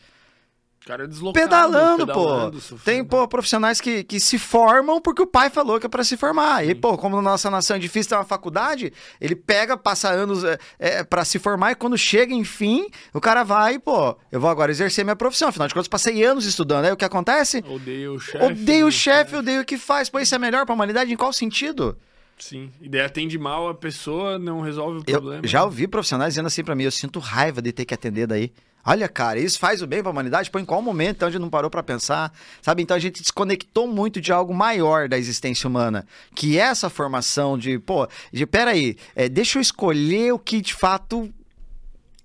Cara 0.86 1.08
deslocado, 1.08 1.44
pedalando, 1.46 2.08
pedalando, 2.08 2.52
pô. 2.54 2.62
sofrendo. 2.62 2.84
Tem, 2.84 3.04
pô, 3.04 3.28
profissionais 3.28 3.82
que, 3.82 4.04
que 4.04 4.20
se 4.20 4.40
formam 4.40 5.02
porque 5.02 5.22
o 5.22 5.28
pai 5.28 5.50
falou 5.50 5.80
que 5.80 5.86
é 5.86 5.90
pra 5.90 6.04
se 6.04 6.16
formar. 6.16 6.66
E, 6.66 6.74
pô, 6.74 6.98
como 6.98 7.18
na 7.18 7.22
nossa 7.22 7.50
nação 7.50 7.76
é 7.76 7.80
difícil 7.80 8.10
ter 8.10 8.16
uma 8.16 8.24
faculdade, 8.24 8.94
ele 9.20 9.36
pega, 9.36 9.76
passa 9.76 10.10
anos 10.10 10.44
é, 10.44 10.58
é, 10.80 11.04
para 11.04 11.26
se 11.26 11.38
formar 11.38 11.74
e 11.74 11.76
quando 11.76 11.98
chega, 11.98 12.34
enfim, 12.34 12.88
o 13.14 13.20
cara 13.20 13.44
vai, 13.44 13.78
pô, 13.78 14.18
eu 14.32 14.40
vou 14.40 14.50
agora 14.50 14.72
exercer 14.72 15.04
minha 15.04 15.16
profissão. 15.16 15.50
Afinal 15.50 15.68
de 15.68 15.74
contas, 15.74 15.88
passei 15.88 16.24
anos 16.24 16.46
estudando. 16.46 16.86
Aí 16.86 16.92
o 16.92 16.98
que 16.98 17.06
acontece? 17.06 17.64
Odeio 17.68 18.14
o 18.14 18.20
chefe. 18.20 18.46
Odeio 18.46 18.86
o 18.86 18.90
né? 18.90 18.92
chefe, 18.92 19.36
odeio 19.36 19.62
o 19.62 19.66
que 19.66 19.78
faz. 19.78 20.10
Pô, 20.10 20.20
isso 20.20 20.34
é 20.34 20.40
melhor 20.40 20.66
pra 20.66 20.74
humanidade? 20.74 21.12
Em 21.12 21.18
qual 21.18 21.34
sentido? 21.34 21.98
Sim. 22.40 22.72
E 22.82 22.88
daí 22.90 23.02
atende 23.02 23.38
mal 23.38 23.68
a 23.68 23.74
pessoa, 23.76 24.40
não 24.40 24.62
resolve 24.62 25.00
o 25.00 25.04
Eu 25.06 25.20
problema. 25.22 25.46
já 25.46 25.64
ouvi 25.64 25.88
profissionais 25.88 26.34
dizendo 26.34 26.48
assim 26.48 26.64
pra 26.64 26.74
mim, 26.76 26.84
eu 26.84 26.92
sinto 26.92 27.20
raiva 27.20 27.62
de 27.62 27.72
ter 27.72 27.86
que 27.86 27.94
atender 27.94 28.26
daí. 28.28 28.52
Olha, 28.86 29.10
cara, 29.10 29.38
isso 29.38 29.60
faz 29.60 29.82
o 29.82 29.88
bem 29.88 30.02
pra 30.02 30.10
humanidade? 30.10 30.50
Pô, 30.50 30.58
em 30.58 30.64
qual 30.66 30.82
momento 30.82 31.18
então 31.18 31.28
a 31.28 31.32
gente 31.32 31.42
não 31.42 31.50
parou 31.50 31.70
pra 31.70 31.84
pensar? 31.84 32.32
Sabe? 32.62 32.82
Então 32.82 32.96
a 32.96 33.00
gente 33.00 33.22
desconectou 33.22 33.86
muito 33.86 34.22
de 34.22 34.32
algo 34.32 34.54
maior 34.54 35.10
da 35.10 35.18
existência 35.18 35.68
humana, 35.68 36.08
que 36.34 36.58
é 36.58 36.62
essa 36.62 36.90
formação 36.90 37.58
de, 37.58 37.78
pô, 37.78 38.08
de 38.32 38.46
peraí, 38.48 38.96
é, 39.16 39.28
deixa 39.28 39.58
eu 39.58 39.62
escolher 39.62 40.32
o 40.34 40.40
que 40.40 40.62
de 40.62 40.74
fato 40.74 41.30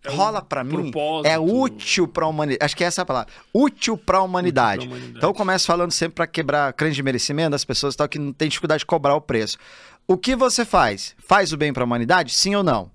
É 0.05 0.11
um 0.13 0.15
rola 0.15 0.41
pra 0.41 0.63
mim, 0.63 0.93
é 1.25 1.37
útil 1.39 2.07
pra 2.07 2.27
humanidade. 2.27 2.65
Acho 2.65 2.77
que 2.77 2.85
essa 2.85 3.01
é 3.01 3.03
a 3.03 3.07
palavra. 3.07 3.33
Útil 3.53 3.99
pra 3.99 4.23
humanidade. 4.23 4.87
humanidade. 4.87 5.17
Então 5.19 5.31
eu 5.31 5.35
começo 5.35 5.67
falando 5.67 5.91
sempre 5.91 6.15
pra 6.15 6.27
quebrar 6.27 6.73
crença 6.73 6.95
de 6.95 7.03
merecimento 7.03 7.51
das 7.51 7.65
pessoas 7.65 7.97
tal 7.97 8.09
que 8.09 8.19
não 8.19 8.33
tem 8.33 8.49
dificuldade 8.49 8.79
de 8.81 8.87
cobrar 8.87 9.17
o 9.17 9.21
preço. 9.21 9.59
O 10.07 10.19
que 10.19 10.37
você 10.37 10.65
faz? 10.65 11.15
Faz 11.19 11.53
o 11.53 11.57
bem 11.57 11.73
pra 11.73 11.85
humanidade? 11.85 12.33
Sim 12.33 12.55
ou 12.55 12.63
não? 12.63 12.91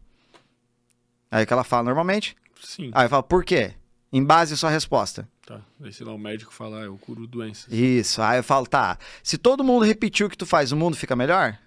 Aí 1.31 1.45
que 1.45 1.53
ela 1.53 1.63
fala 1.63 1.83
normalmente. 1.83 2.35
Sim. 2.61 2.91
Aí 2.93 3.05
eu 3.05 3.09
falo, 3.09 3.23
por 3.23 3.43
quê? 3.43 3.73
Em 4.11 4.23
base 4.23 4.53
à 4.53 4.57
sua 4.57 4.69
resposta. 4.69 5.27
Tá. 5.45 5.61
Daí, 5.79 5.91
sei 5.91 6.05
lá, 6.05 6.13
o 6.13 6.17
médico 6.17 6.53
fala, 6.53 6.81
ah, 6.81 6.83
eu 6.83 6.97
curo 6.97 7.25
doenças. 7.25 7.71
Isso. 7.73 8.21
Aí 8.21 8.39
eu 8.39 8.43
falo, 8.43 8.67
tá. 8.67 8.97
Se 9.23 9.37
todo 9.37 9.63
mundo 9.63 9.85
repetir 9.85 10.25
o 10.25 10.29
que 10.29 10.37
tu 10.37 10.45
faz, 10.45 10.71
o 10.71 10.77
mundo 10.77 10.95
fica 10.95 11.15
melhor? 11.15 11.57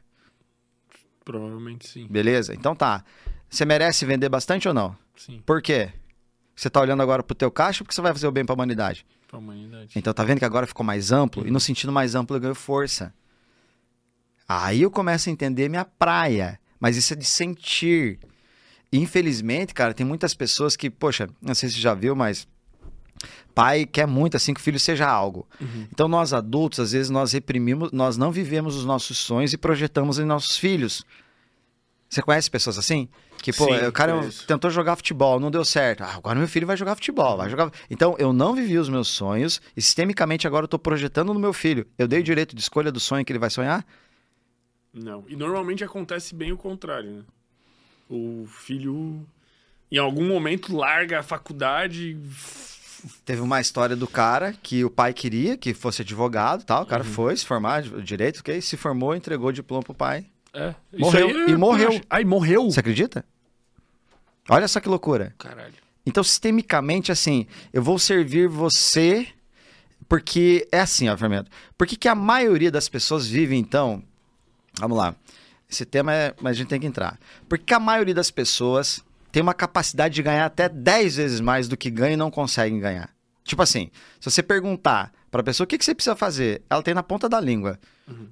Provavelmente 1.25 1.89
sim. 1.89 2.07
Beleza? 2.09 2.55
Então 2.55 2.75
tá. 2.75 3.05
Você 3.49 3.65
merece 3.65 4.05
vender 4.05 4.29
bastante 4.29 4.69
ou 4.69 4.75
não? 4.75 4.97
Sim. 5.17 5.43
Por 5.45 5.61
quê? 5.61 5.93
Você 6.55 6.71
tá 6.71 6.81
olhando 6.81 7.03
agora 7.03 7.23
pro 7.23 7.35
teu 7.35 7.51
caixa 7.51 7.83
ou 7.83 7.85
porque 7.85 7.95
você 7.95 8.01
vai 8.01 8.13
fazer 8.13 8.27
o 8.27 8.33
bem 8.33 8.45
pra 8.45 8.55
humanidade? 8.55 9.07
Pra 9.29 9.39
humanidade. 9.39 9.93
Então 9.97 10.13
tá 10.13 10.25
vendo 10.25 10.39
que 10.39 10.45
agora 10.45 10.67
ficou 10.67 10.85
mais 10.85 11.11
amplo? 11.13 11.47
E 11.47 11.51
no 11.51 11.61
sentido 11.61 11.93
mais 11.93 12.15
amplo 12.15 12.37
eu 12.37 12.41
ganho 12.41 12.55
força. 12.55 13.13
Aí 14.49 14.83
eu 14.83 14.91
começo 14.91 15.29
a 15.29 15.33
entender 15.33 15.69
minha 15.69 15.85
praia. 15.85 16.59
Mas 16.81 16.97
isso 16.97 17.13
é 17.13 17.17
de 17.17 17.25
sentir. 17.25 18.19
Infelizmente, 18.93 19.73
cara, 19.73 19.95
tem 19.95 20.05
muitas 20.05 20.35
pessoas 20.35 20.77
que, 20.77 20.91
poxa, 20.91 21.29
não 21.41 21.55
sei 21.55 21.69
se 21.69 21.77
você 21.77 21.81
já 21.81 21.95
viu, 21.95 22.15
mas 22.15 22.47
pai 23.55 23.87
quer 23.87 24.07
muito 24.07 24.37
assim 24.37 24.53
que 24.53 24.61
o 24.61 24.63
filho 24.63 24.81
seja 24.81 25.09
algo. 25.09 25.47
Uhum. 25.61 25.87
Então 25.93 26.09
nós 26.09 26.33
adultos, 26.33 26.81
às 26.81 26.93
vezes 26.93 27.09
nós 27.09 27.33
reprimimos, 27.33 27.93
nós 27.93 28.17
não 28.17 28.33
vivemos 28.33 28.77
os 28.77 28.85
nossos 28.85 29.19
sonhos 29.19 29.53
e 29.53 29.59
projetamos 29.59 30.19
em 30.19 30.25
nossos 30.25 30.57
filhos. 30.57 31.05
Você 32.09 32.21
conhece 32.21 32.51
pessoas 32.51 32.77
assim? 32.77 33.09
Que, 33.39 33.53
pô, 33.53 33.65
Sim, 33.65 33.87
o 33.87 33.93
cara 33.93 34.19
conheço. 34.19 34.47
tentou 34.47 34.71
jogar 34.71 34.97
futebol, 34.97 35.41
não 35.41 35.51
deu 35.51 35.65
certo. 35.65 36.03
Ah, 36.03 36.15
agora 36.15 36.39
meu 36.39 36.47
filho 36.47 36.67
vai 36.67 36.77
jogar 36.77 36.95
futebol, 36.95 37.39
vai 37.39 37.49
jogar. 37.49 37.73
Então, 37.89 38.15
eu 38.19 38.33
não 38.35 38.55
vivi 38.55 38.77
os 38.77 38.89
meus 38.89 39.09
sonhos 39.09 39.63
e 39.75 39.81
sistemicamente 39.81 40.47
agora 40.47 40.65
eu 40.65 40.69
tô 40.69 40.79
projetando 40.79 41.33
no 41.33 41.41
meu 41.41 41.55
filho. 41.55 41.87
Eu 41.97 42.07
dei 42.07 42.21
o 42.21 42.23
direito 42.23 42.55
de 42.55 42.61
escolha 42.61 42.93
do 42.93 43.01
sonho 43.01 43.25
que 43.25 43.33
ele 43.33 43.39
vai 43.39 43.49
sonhar? 43.49 43.87
Não. 44.93 45.25
E 45.29 45.37
normalmente 45.37 45.83
acontece 45.85 46.35
bem 46.35 46.53
o 46.53 46.57
contrário, 46.57 47.11
né? 47.11 47.23
O 48.09 48.47
filho, 48.47 49.27
em 49.91 49.97
algum 49.99 50.27
momento, 50.29 50.77
larga 50.77 51.21
a 51.21 51.23
faculdade. 51.23 52.17
Teve 53.25 53.41
uma 53.41 53.61
história 53.61 53.97
do 53.97 54.07
cara 54.07 54.53
que 54.63 54.85
o 54.85 54.91
pai 54.91 55.13
queria 55.15 55.57
que 55.57 55.73
fosse 55.75 56.03
advogado, 56.03 56.65
tal. 56.65 56.83
O 56.83 56.87
cara 56.87 57.03
foi 57.05 57.37
se 57.37 57.45
formar 57.47 57.83
direito, 57.83 58.41
ok? 58.41 58.61
Se 58.61 58.77
formou, 58.77 59.15
entregou 59.17 59.49
o 59.49 59.53
diploma 59.53 59.83
pro 59.83 59.95
pai. 59.95 60.27
É. 60.53 60.75
Morreu. 60.97 61.29
Aí 61.29 61.35
é- 61.35 61.51
E 61.51 61.57
morreu. 61.57 62.01
Ai, 62.11 62.25
morreu? 62.25 62.71
Você 62.71 62.81
acredita? 62.81 63.25
Olha 64.49 64.69
só 64.69 64.79
que 64.81 64.89
loucura. 64.89 65.35
Caralho. 65.39 65.73
Então, 66.05 66.23
sistemicamente, 66.23 67.11
assim, 67.11 67.47
eu 67.73 67.83
vou 67.83 67.99
servir 67.99 68.49
você 68.49 69.27
porque 70.09 70.69
é 70.71 70.81
assim, 70.81 71.09
ó, 71.09 71.17
Fermento. 71.17 71.51
Por 71.79 71.87
que, 71.87 71.97
que 71.97 72.09
a 72.09 72.15
maioria 72.15 72.71
das 72.71 72.89
pessoas 72.89 73.27
vive, 73.27 73.57
então? 73.57 74.03
Vamos 74.79 74.97
lá. 74.97 75.15
Esse 75.71 75.85
tema 75.85 76.13
é. 76.13 76.35
Mas 76.41 76.53
a 76.53 76.55
gente 76.55 76.69
tem 76.69 76.81
que 76.81 76.87
entrar. 76.87 77.19
Por 77.49 77.59
que 77.59 77.65
que 77.67 77.75
a 77.75 77.81
maioria 77.81 78.15
das 78.15 78.31
pessoas 78.31 79.03
tem 79.31 79.43
uma 79.43 79.55
capacidade 79.55 80.15
de 80.15 80.23
ganhar 80.23 80.45
até 80.45 80.69
10 80.69 81.17
vezes 81.17 81.41
mais 81.41 81.67
do 81.69 81.77
que 81.77 81.91
ganha 81.91 82.13
e 82.15 82.17
não 82.17 82.31
conseguem 82.31 82.79
ganhar? 82.79 83.09
Tipo 83.45 83.63
assim, 83.63 83.91
se 84.21 84.31
você 84.31 84.43
perguntar 84.43 85.11
pra 85.31 85.43
pessoa 85.43 85.65
o 85.65 85.67
que, 85.67 85.77
que 85.79 85.85
você 85.85 85.95
precisa 85.95 86.15
fazer, 86.15 86.63
ela 86.71 86.83
tem 86.83 86.95
na 86.95 87.03
ponta 87.03 87.29
da 87.29 87.41
língua, 87.41 87.79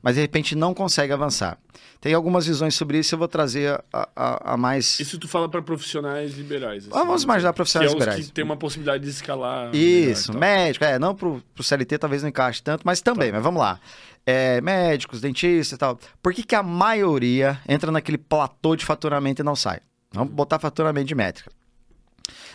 mas 0.02 0.14
de 0.14 0.20
repente 0.20 0.54
não 0.54 0.72
consegue 0.74 1.12
avançar. 1.12 1.58
Tem 2.00 2.14
algumas 2.14 2.46
visões 2.46 2.74
sobre 2.74 2.98
isso, 2.98 3.14
eu 3.14 3.18
vou 3.18 3.26
trazer 3.26 3.80
a, 3.92 4.08
a- 4.14 4.52
a 4.54 4.56
mais. 4.56 5.00
Isso 5.00 5.18
tu 5.18 5.26
fala 5.26 5.48
pra 5.48 5.60
profissionais 5.62 6.34
liberais. 6.36 6.84
assim, 6.84 6.90
vamos 6.92 7.22
imaginar 7.24 7.52
profissionais 7.54 7.90
que 7.90 7.96
é 7.96 7.98
liberais. 8.00 8.26
que 8.26 8.32
tem 8.32 8.44
uma 8.44 8.56
possibilidade 8.56 9.02
de 9.02 9.10
escalar. 9.10 9.74
Isso, 9.74 10.32
melhor 10.32 10.36
e 10.36 10.40
médico, 10.64 10.84
é, 10.84 10.98
não 10.98 11.14
pro, 11.14 11.42
pro 11.54 11.64
CLT 11.64 11.98
talvez 11.98 12.22
não 12.22 12.28
encaixe 12.28 12.62
tanto, 12.62 12.82
mas 12.84 13.00
também, 13.00 13.32
mas 13.32 13.42
vamos 13.42 13.60
lá. 13.60 13.80
É, 14.26 14.60
médicos, 14.60 15.20
dentistas 15.20 15.76
e 15.76 15.78
tal. 15.78 15.98
Por 16.22 16.32
que, 16.32 16.42
que 16.42 16.54
a 16.54 16.62
maioria 16.62 17.60
entra 17.68 17.90
naquele 17.90 18.18
platô 18.18 18.76
de 18.76 18.84
faturamento 18.84 19.42
e 19.42 19.44
não 19.44 19.56
sai? 19.56 19.80
Vamos 20.12 20.32
botar 20.32 20.58
faturamento 20.58 21.06
de 21.06 21.14
métrica. 21.14 21.50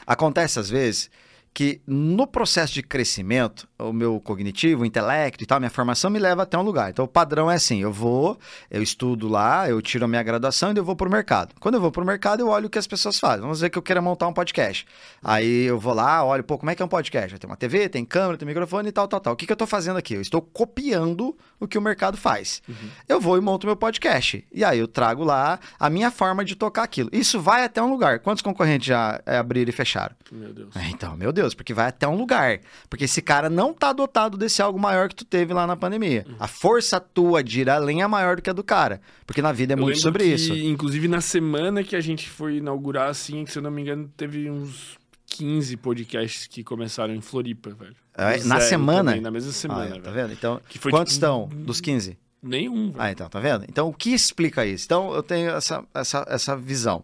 Acontece 0.06 0.60
às 0.60 0.70
vezes 0.70 1.10
que 1.56 1.80
no 1.88 2.28
processo 2.28 2.74
de 2.74 2.84
crescimento, 2.84 3.66
o 3.80 3.94
meu 3.94 4.20
cognitivo, 4.20 4.84
o 4.84 4.86
intelecto 4.86 5.42
e 5.42 5.48
tal, 5.48 5.58
minha 5.58 5.70
formação 5.70 6.12
me 6.12 6.20
leva 6.20 6.44
até 6.44 6.58
um 6.58 6.62
lugar. 6.62 6.90
Então 6.90 7.06
o 7.06 7.08
padrão 7.08 7.50
é 7.50 7.56
assim: 7.56 7.82
eu 7.82 7.94
vou, 7.94 8.38
eu 8.70 8.84
estudo 8.84 9.30
lá, 9.30 9.70
eu 9.70 9.82
tiro 9.82 10.04
a 10.04 10.08
minha 10.08 10.22
graduação 10.22 10.74
e 10.74 10.78
eu 10.78 10.84
vou 10.84 10.98
pro 10.98 11.10
mercado. 11.10 11.56
Quando 11.62 11.76
eu 11.76 11.82
vou 11.82 11.94
pro 11.94 12.04
mercado, 12.04 12.42
eu 12.42 12.50
olho 12.50 12.68
o 12.68 12.70
que 12.70 12.78
as 12.78 12.86
pessoas 12.86 13.18
fazem. 13.18 13.40
Vamos 13.40 13.60
dizer 13.60 13.70
que 13.70 13.78
eu 13.78 13.82
queira 13.82 14.02
montar 14.02 14.28
um 14.28 14.34
podcast. 14.34 14.86
Aí 15.24 15.64
eu 15.64 15.80
vou 15.80 15.94
lá, 15.94 16.26
olho, 16.26 16.44
pô, 16.44 16.58
como 16.58 16.72
é 16.72 16.76
que 16.76 16.82
é 16.82 16.86
um 16.86 16.90
podcast? 16.90 17.40
Tem 17.40 17.50
uma 17.50 17.56
TV, 17.56 17.88
tem 17.88 18.04
câmera, 18.04 18.38
tem 18.38 18.46
microfone 18.46 18.90
e 18.90 18.92
tal, 18.92 19.08
tal, 19.08 19.22
tal. 19.22 19.34
O 19.34 19.38
que, 19.38 19.46
que 19.46 19.54
eu 19.54 19.58
tô 19.58 19.66
fazendo 19.66 19.96
aqui? 19.96 20.14
Eu 20.14 20.22
estou 20.22 20.42
copiando 20.42 21.38
o 21.58 21.70
que 21.70 21.78
o 21.78 21.82
mercado 21.82 22.18
faz. 22.18 22.62
Uhum. 22.68 22.90
Eu 23.08 23.22
vou 23.22 23.38
e 23.38 23.42
monto 23.42 23.66
meu 23.66 23.78
podcast. 23.78 24.46
E 24.52 24.62
aí 24.62 24.78
eu 24.78 24.90
trago 24.90 25.24
lá 25.24 25.58
a 25.80 25.90
minha 25.90 26.12
forma 26.12 26.44
de 26.44 26.54
tocar 26.54 26.84
aquilo. 26.84 27.10
Isso 27.14 27.40
vai 27.40 27.64
até 27.64 27.82
um 27.82 27.90
lugar. 27.90 28.20
Quantos 28.20 28.42
concorrentes 28.42 28.88
já 28.88 29.22
é, 29.26 29.38
abriram 29.38 29.70
e 29.70 29.72
fecharam? 29.72 30.14
Meu 30.30 30.54
Deus. 30.54 30.76
Então, 30.90 31.16
meu 31.16 31.32
Deus. 31.32 31.45
Deus, 31.46 31.54
porque 31.54 31.74
vai 31.74 31.88
até 31.88 32.08
um 32.08 32.16
lugar. 32.16 32.60
Porque 32.90 33.06
esse 33.06 33.22
cara 33.22 33.50
não 33.50 33.74
tá 33.74 33.94
dotado 33.94 34.38
desse 34.38 34.62
algo 34.62 34.80
maior 34.80 35.08
que 35.10 35.16
tu 35.16 35.26
teve 35.26 35.54
lá 35.54 35.66
na 35.66 35.76
pandemia. 35.76 36.26
Uhum. 36.28 36.36
A 36.40 36.48
força 36.48 37.00
tua 37.00 37.44
de 37.44 37.62
ir 37.62 37.70
além 37.70 38.02
é 38.02 38.08
maior 38.08 38.36
do 38.36 38.42
que 38.42 38.50
a 38.50 38.54
do 38.54 38.64
cara. 38.64 39.02
Porque 39.26 39.42
na 39.42 39.52
vida 39.52 39.74
é 39.74 39.76
Eu 39.76 39.82
muito 39.82 40.00
sobre 40.00 40.24
que, 40.24 40.34
isso. 40.34 40.54
Inclusive, 40.54 41.08
na 41.08 41.22
semana 41.22 41.84
que 41.84 41.96
a 41.96 42.02
gente 42.02 42.30
foi 42.30 42.58
inaugurar, 42.58 43.10
assim, 43.10 43.46
se 43.46 43.58
eu 43.58 43.64
não 43.64 43.72
me 43.72 43.82
engano, 43.82 44.12
teve 44.18 44.50
uns 44.50 44.98
15 45.28 45.78
podcasts 45.78 46.48
que 46.48 46.64
começaram 46.64 47.14
em 47.14 47.22
Floripa, 47.22 47.72
velho. 47.72 47.96
É, 48.18 48.44
na 48.44 48.60
semana? 48.62 49.12
Também, 49.12 49.22
na 49.22 49.32
mesma 49.32 49.52
semana, 49.52 49.98
ah, 49.98 50.02
Tá 50.02 50.12
vendo? 50.12 50.32
Então, 50.32 50.62
foi, 50.80 50.92
quantos 50.92 51.14
tipo, 51.14 51.26
estão 51.26 51.50
dos 51.66 51.82
15? 51.82 52.18
Nenhum. 52.42 52.92
Velho. 52.92 52.96
Ah, 52.98 53.12
então, 53.12 53.28
tá 53.28 53.40
vendo? 53.40 53.66
Então, 53.68 53.90
o 53.90 53.94
que 53.94 54.14
explica 54.14 54.66
isso? 54.66 54.86
Então, 54.86 55.14
eu 55.14 55.22
tenho 55.22 55.50
essa, 55.50 55.84
essa, 55.94 56.26
essa 56.30 56.56
visão. 56.56 57.04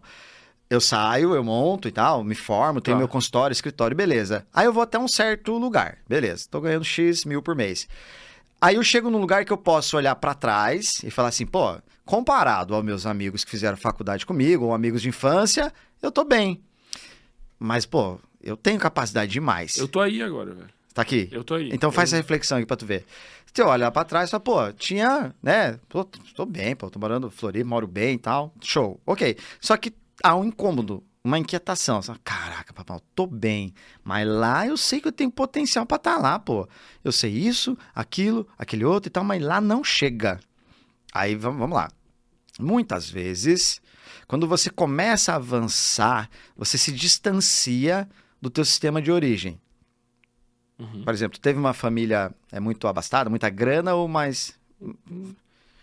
Eu 0.72 0.80
saio, 0.80 1.34
eu 1.34 1.44
monto 1.44 1.86
e 1.86 1.92
tal, 1.92 2.24
me 2.24 2.34
formo, 2.34 2.80
tenho 2.80 2.94
tá. 2.94 2.98
meu 3.00 3.06
consultório, 3.06 3.52
escritório, 3.52 3.94
beleza. 3.94 4.46
Aí 4.54 4.64
eu 4.64 4.72
vou 4.72 4.82
até 4.82 4.98
um 4.98 5.06
certo 5.06 5.58
lugar, 5.58 5.98
beleza. 6.08 6.46
Tô 6.50 6.62
ganhando 6.62 6.82
X 6.82 7.26
mil 7.26 7.42
por 7.42 7.54
mês. 7.54 7.86
Aí 8.58 8.76
eu 8.76 8.82
chego 8.82 9.10
num 9.10 9.18
lugar 9.18 9.44
que 9.44 9.52
eu 9.52 9.58
posso 9.58 9.98
olhar 9.98 10.14
para 10.14 10.32
trás 10.32 11.04
e 11.04 11.10
falar 11.10 11.28
assim, 11.28 11.44
pô, 11.44 11.76
comparado 12.06 12.74
aos 12.74 12.82
meus 12.82 13.04
amigos 13.04 13.44
que 13.44 13.50
fizeram 13.50 13.76
faculdade 13.76 14.24
comigo, 14.24 14.64
ou 14.64 14.72
amigos 14.72 15.02
de 15.02 15.10
infância, 15.10 15.70
eu 16.00 16.10
tô 16.10 16.24
bem. 16.24 16.62
Mas, 17.58 17.84
pô, 17.84 18.18
eu 18.42 18.56
tenho 18.56 18.80
capacidade 18.80 19.30
demais. 19.30 19.76
Eu 19.76 19.86
tô 19.86 20.00
aí 20.00 20.22
agora, 20.22 20.54
velho. 20.54 20.70
Tá 20.94 21.02
aqui? 21.02 21.28
Eu 21.30 21.44
tô 21.44 21.56
aí. 21.56 21.68
Então 21.70 21.92
faz 21.92 22.10
eu... 22.10 22.16
essa 22.16 22.22
reflexão 22.22 22.56
aqui 22.56 22.66
pra 22.66 22.78
tu 22.78 22.86
ver. 22.86 23.04
Você 23.52 23.60
olha 23.60 23.90
pra 23.90 24.04
trás 24.04 24.30
e 24.30 24.30
fala, 24.30 24.40
pô, 24.40 24.72
tinha, 24.72 25.34
né? 25.42 25.78
Pô, 25.90 26.02
tô 26.34 26.46
bem, 26.46 26.74
pô, 26.74 26.88
tô 26.88 26.98
morando 26.98 27.26
em 27.26 27.30
Floripa, 27.30 27.68
moro 27.68 27.86
bem 27.86 28.14
e 28.14 28.18
tal. 28.18 28.54
Show. 28.62 28.98
Ok. 29.04 29.36
Só 29.60 29.76
que 29.76 29.92
há 30.22 30.34
um 30.36 30.44
incômodo, 30.44 31.02
uma 31.24 31.38
inquietação. 31.38 32.00
Você 32.00 32.06
fala, 32.08 32.20
Caraca, 32.24 32.72
papai, 32.72 32.96
eu 32.96 33.02
tô 33.14 33.26
bem. 33.26 33.74
Mas 34.02 34.26
lá 34.26 34.66
eu 34.66 34.76
sei 34.76 35.00
que 35.00 35.08
eu 35.08 35.12
tenho 35.12 35.30
potencial 35.30 35.86
para 35.86 35.96
estar 35.96 36.16
tá 36.16 36.20
lá, 36.20 36.38
pô. 36.38 36.68
Eu 37.02 37.12
sei 37.12 37.32
isso, 37.32 37.76
aquilo, 37.94 38.46
aquele 38.58 38.84
outro 38.84 39.08
e 39.08 39.10
tal, 39.10 39.24
mas 39.24 39.42
lá 39.42 39.60
não 39.60 39.82
chega. 39.82 40.40
Aí 41.12 41.34
vamos, 41.34 41.70
lá. 41.70 41.90
Muitas 42.58 43.08
vezes, 43.08 43.80
quando 44.26 44.46
você 44.46 44.70
começa 44.70 45.32
a 45.32 45.36
avançar, 45.36 46.28
você 46.56 46.78
se 46.78 46.92
distancia 46.92 48.08
do 48.40 48.50
teu 48.50 48.64
sistema 48.64 49.00
de 49.00 49.10
origem. 49.10 49.60
Uhum. 50.78 51.04
Por 51.04 51.12
exemplo, 51.12 51.38
teve 51.38 51.58
uma 51.58 51.72
família 51.72 52.34
é 52.50 52.58
muito 52.58 52.88
abastada, 52.88 53.30
muita 53.30 53.48
grana 53.48 53.94
ou 53.94 54.08
mais 54.08 54.58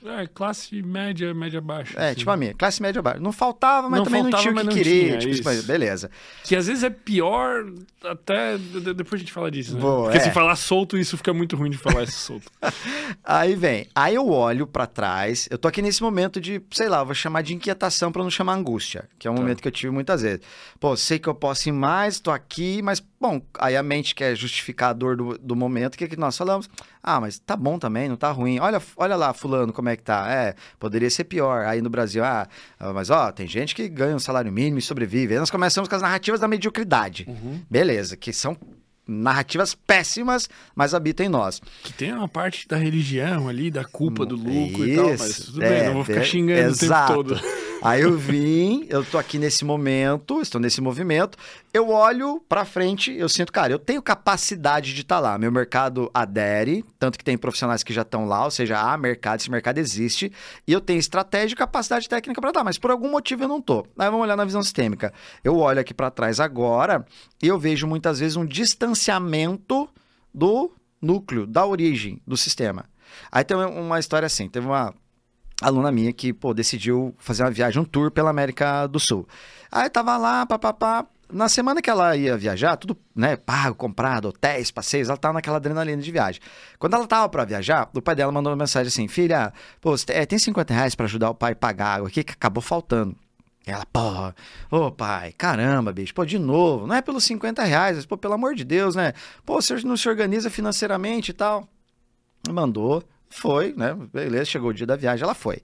é, 0.05 0.27
classe 0.27 0.81
média, 0.81 1.33
média 1.33 1.59
baixa. 1.59 1.99
É, 1.99 2.07
assim. 2.07 2.19
tipo 2.19 2.31
a 2.31 2.37
minha, 2.37 2.53
classe 2.53 2.81
média 2.81 3.01
baixa. 3.01 3.19
Não 3.19 3.33
faltava, 3.33 3.89
mas 3.89 3.99
não 3.99 4.05
também 4.05 4.21
faltava, 4.23 4.43
não 4.45 4.53
tinha 4.53 4.63
o 4.63 4.67
que 4.69 4.75
queria. 4.75 5.17
Tinha, 5.17 5.33
tipo, 5.33 5.49
beleza. 5.63 6.09
Que 6.43 6.55
às 6.55 6.67
vezes 6.67 6.83
é 6.83 6.89
pior, 6.89 7.65
até. 8.05 8.57
Depois 8.57 9.13
a 9.13 9.17
gente 9.17 9.33
fala 9.33 9.51
disso, 9.51 9.75
né? 9.75 9.81
Boa, 9.81 10.03
Porque 10.03 10.19
é. 10.19 10.21
se 10.21 10.31
falar 10.31 10.55
solto, 10.55 10.97
isso 10.97 11.17
fica 11.17 11.33
muito 11.33 11.57
ruim 11.57 11.69
de 11.69 11.77
falar 11.77 12.03
isso 12.03 12.17
solto. 12.17 12.49
aí 13.23 13.55
vem, 13.55 13.87
aí 13.93 14.15
eu 14.15 14.29
olho 14.29 14.65
para 14.65 14.87
trás, 14.87 15.49
eu 15.51 15.57
tô 15.57 15.67
aqui 15.67 15.81
nesse 15.81 16.01
momento 16.01 16.39
de, 16.39 16.61
sei 16.71 16.87
lá, 16.87 17.03
vou 17.03 17.13
chamar 17.13 17.41
de 17.41 17.53
inquietação 17.53 18.09
para 18.09 18.23
não 18.23 18.29
chamar 18.29 18.53
angústia, 18.53 19.09
que 19.19 19.27
é 19.27 19.31
um 19.31 19.35
tá. 19.35 19.41
momento 19.41 19.61
que 19.61 19.67
eu 19.67 19.71
tive 19.71 19.91
muitas 19.91 20.21
vezes. 20.21 20.39
Pô, 20.79 20.95
sei 20.95 21.19
que 21.19 21.27
eu 21.27 21.35
posso 21.35 21.67
ir 21.67 21.73
mais, 21.73 22.21
tô 22.21 22.31
aqui, 22.31 22.81
mas 22.81 23.03
Bom, 23.19 23.41
aí 23.59 23.75
a 23.75 23.83
mente 23.83 24.15
quer 24.15 24.33
justificar 24.33 24.91
a 24.91 24.93
dor 24.93 25.17
do, 25.17 25.37
do 25.37 25.55
momento, 25.55 25.95
o 25.95 25.97
que, 25.97 26.07
que 26.07 26.15
nós 26.15 26.37
falamos? 26.37 26.69
Ah, 27.03 27.19
mas 27.19 27.37
tá 27.37 27.53
bom 27.53 27.77
também, 27.77 28.07
não 28.07 28.15
tá 28.15 28.31
ruim. 28.31 28.59
Olha, 28.59 28.81
olha 28.95 29.15
lá, 29.17 29.33
fulano, 29.33 29.73
como 29.73 29.89
é 29.89 29.97
que 29.97 30.03
tá. 30.03 30.31
É, 30.31 30.55
poderia 30.79 31.09
ser 31.09 31.25
pior. 31.25 31.65
Aí 31.65 31.81
no 31.81 31.89
Brasil, 31.89 32.23
ah, 32.23 32.47
ah 32.79 32.93
mas 32.93 33.09
ó, 33.09 33.29
tem 33.31 33.45
gente 33.45 33.75
que 33.75 33.89
ganha 33.89 34.15
um 34.15 34.19
salário 34.19 34.51
mínimo 34.51 34.79
e 34.79 34.81
sobrevive. 34.81 35.33
Aí 35.33 35.39
nós 35.39 35.51
começamos 35.51 35.89
com 35.89 35.95
as 35.95 36.01
narrativas 36.01 36.39
da 36.39 36.47
mediocridade. 36.47 37.25
Uhum. 37.27 37.61
Beleza, 37.69 38.15
que 38.15 38.31
são 38.31 38.55
narrativas 39.05 39.73
péssimas, 39.75 40.47
mas 40.73 40.93
habitam 40.93 41.25
em 41.25 41.29
nós. 41.29 41.61
Que 41.83 41.91
tem 41.91 42.13
uma 42.13 42.27
parte 42.27 42.67
da 42.67 42.77
religião 42.77 43.49
ali, 43.49 43.69
da 43.69 43.83
culpa 43.83 44.25
do 44.25 44.35
lucro 44.35 44.85
Isso, 44.85 44.87
e 44.87 44.95
tal, 44.95 45.09
mas 45.17 45.39
tudo 45.39 45.63
é, 45.63 45.69
bem, 45.69 45.87
não 45.87 45.93
vou 45.95 46.05
ficar 46.05 46.23
xingando 46.23 46.69
exato. 46.69 47.13
o 47.13 47.23
tempo 47.23 47.39
todo. 47.41 47.59
Aí 47.81 48.01
eu 48.01 48.17
vim, 48.17 48.85
eu 48.89 49.05
tô 49.05 49.17
aqui 49.17 49.39
nesse 49.39 49.63
momento, 49.63 50.41
estou 50.41 50.59
nesse 50.59 50.81
movimento, 50.81 51.37
eu 51.73 51.89
olho 51.89 52.43
para 52.49 52.65
frente, 52.65 53.13
eu 53.13 53.29
sinto, 53.29 53.53
cara, 53.53 53.71
eu 53.71 53.79
tenho 53.79 54.01
capacidade 54.01 54.93
de 54.93 54.99
estar 54.99 55.15
tá 55.15 55.21
lá. 55.21 55.37
Meu 55.37 55.49
mercado 55.49 56.11
adere, 56.13 56.83
tanto 56.99 57.17
que 57.17 57.23
tem 57.23 57.37
profissionais 57.37 57.81
que 57.81 57.93
já 57.93 58.01
estão 58.01 58.25
lá, 58.25 58.43
ou 58.43 58.51
seja, 58.51 58.77
há 58.77 58.97
mercado, 58.97 59.39
esse 59.39 59.49
mercado 59.49 59.77
existe, 59.77 60.29
e 60.67 60.73
eu 60.73 60.81
tenho 60.81 60.99
estratégia 60.99 61.53
e 61.53 61.57
capacidade 61.57 62.09
técnica 62.09 62.41
para 62.41 62.49
estar, 62.49 62.65
mas 62.65 62.77
por 62.77 62.91
algum 62.91 63.09
motivo 63.09 63.45
eu 63.45 63.47
não 63.47 63.61
tô. 63.61 63.85
Aí 63.97 64.09
vamos 64.09 64.21
olhar 64.21 64.35
na 64.35 64.43
visão 64.43 64.61
sistêmica. 64.61 65.13
Eu 65.41 65.55
olho 65.57 65.79
aqui 65.79 65.93
para 65.93 66.11
trás 66.11 66.41
agora 66.41 67.05
e 67.41 67.47
eu 67.47 67.57
vejo 67.57 67.87
muitas 67.87 68.19
vezes 68.19 68.35
um 68.35 68.45
distanciamento 68.45 69.87
do 70.33 70.69
núcleo, 71.01 71.47
da 71.47 71.65
origem 71.65 72.21
do 72.27 72.35
sistema. 72.35 72.85
Aí 73.31 73.45
tem 73.45 73.55
uma 73.55 73.99
história 73.99 74.25
assim, 74.25 74.49
teve 74.49 74.67
uma 74.67 74.93
aluna 75.61 75.91
minha 75.91 76.13
que, 76.13 76.33
pô, 76.33 76.53
decidiu 76.53 77.13
fazer 77.17 77.43
uma 77.43 77.51
viagem, 77.51 77.81
um 77.81 77.85
tour 77.85 78.11
pela 78.11 78.29
América 78.29 78.87
do 78.87 78.99
Sul. 78.99 79.27
Aí 79.71 79.89
tava 79.89 80.17
lá, 80.17 80.45
papapá. 80.45 81.05
Na 81.31 81.47
semana 81.47 81.79
que 81.79 81.89
ela 81.89 82.17
ia 82.17 82.35
viajar, 82.35 82.75
tudo, 82.75 82.97
né, 83.15 83.35
pago, 83.35 83.75
comprado, 83.75 84.29
hotéis, 84.29 84.71
passeios, 84.71 85.09
ela 85.09 85.17
tava 85.17 85.35
naquela 85.35 85.57
adrenalina 85.57 86.01
de 86.01 86.11
viagem. 86.11 86.41
Quando 86.79 86.95
ela 86.95 87.05
tava 87.05 87.29
para 87.29 87.45
viajar, 87.45 87.87
o 87.93 88.01
pai 88.01 88.15
dela 88.15 88.31
mandou 88.31 88.51
uma 88.51 88.57
mensagem 88.57 88.87
assim: 88.87 89.07
Filha, 89.07 89.53
pô, 89.79 89.93
é, 90.07 90.25
tem 90.25 90.39
50 90.39 90.73
reais 90.73 90.95
pra 90.95 91.05
ajudar 91.05 91.29
o 91.29 91.35
pai 91.35 91.51
a 91.51 91.55
pagar 91.55 91.97
água 91.97 92.07
aqui 92.07 92.23
que 92.23 92.33
acabou 92.33 92.63
faltando. 92.63 93.15
Ela, 93.63 93.85
porra, 93.85 94.35
ô 94.71 94.91
pai, 94.91 95.31
caramba, 95.33 95.93
bicho, 95.93 96.15
pô, 96.15 96.25
de 96.25 96.39
novo, 96.39 96.87
não 96.87 96.95
é 96.95 97.01
pelos 97.01 97.23
50 97.25 97.63
reais, 97.63 97.97
mas, 97.97 98.05
pô, 98.07 98.17
pelo 98.17 98.33
amor 98.33 98.55
de 98.55 98.63
Deus, 98.63 98.95
né? 98.95 99.13
Pô, 99.45 99.61
você 99.61 99.75
não 99.83 99.95
se 99.95 100.09
organiza 100.09 100.49
financeiramente 100.49 101.29
e 101.29 101.33
tal. 101.33 101.67
Mandou, 102.49 103.03
foi, 103.29 103.73
né? 103.75 103.95
Beleza, 104.13 104.45
chegou 104.45 104.69
o 104.69 104.73
dia 104.73 104.87
da 104.87 104.95
viagem, 104.95 105.23
ela 105.23 105.35
foi. 105.35 105.61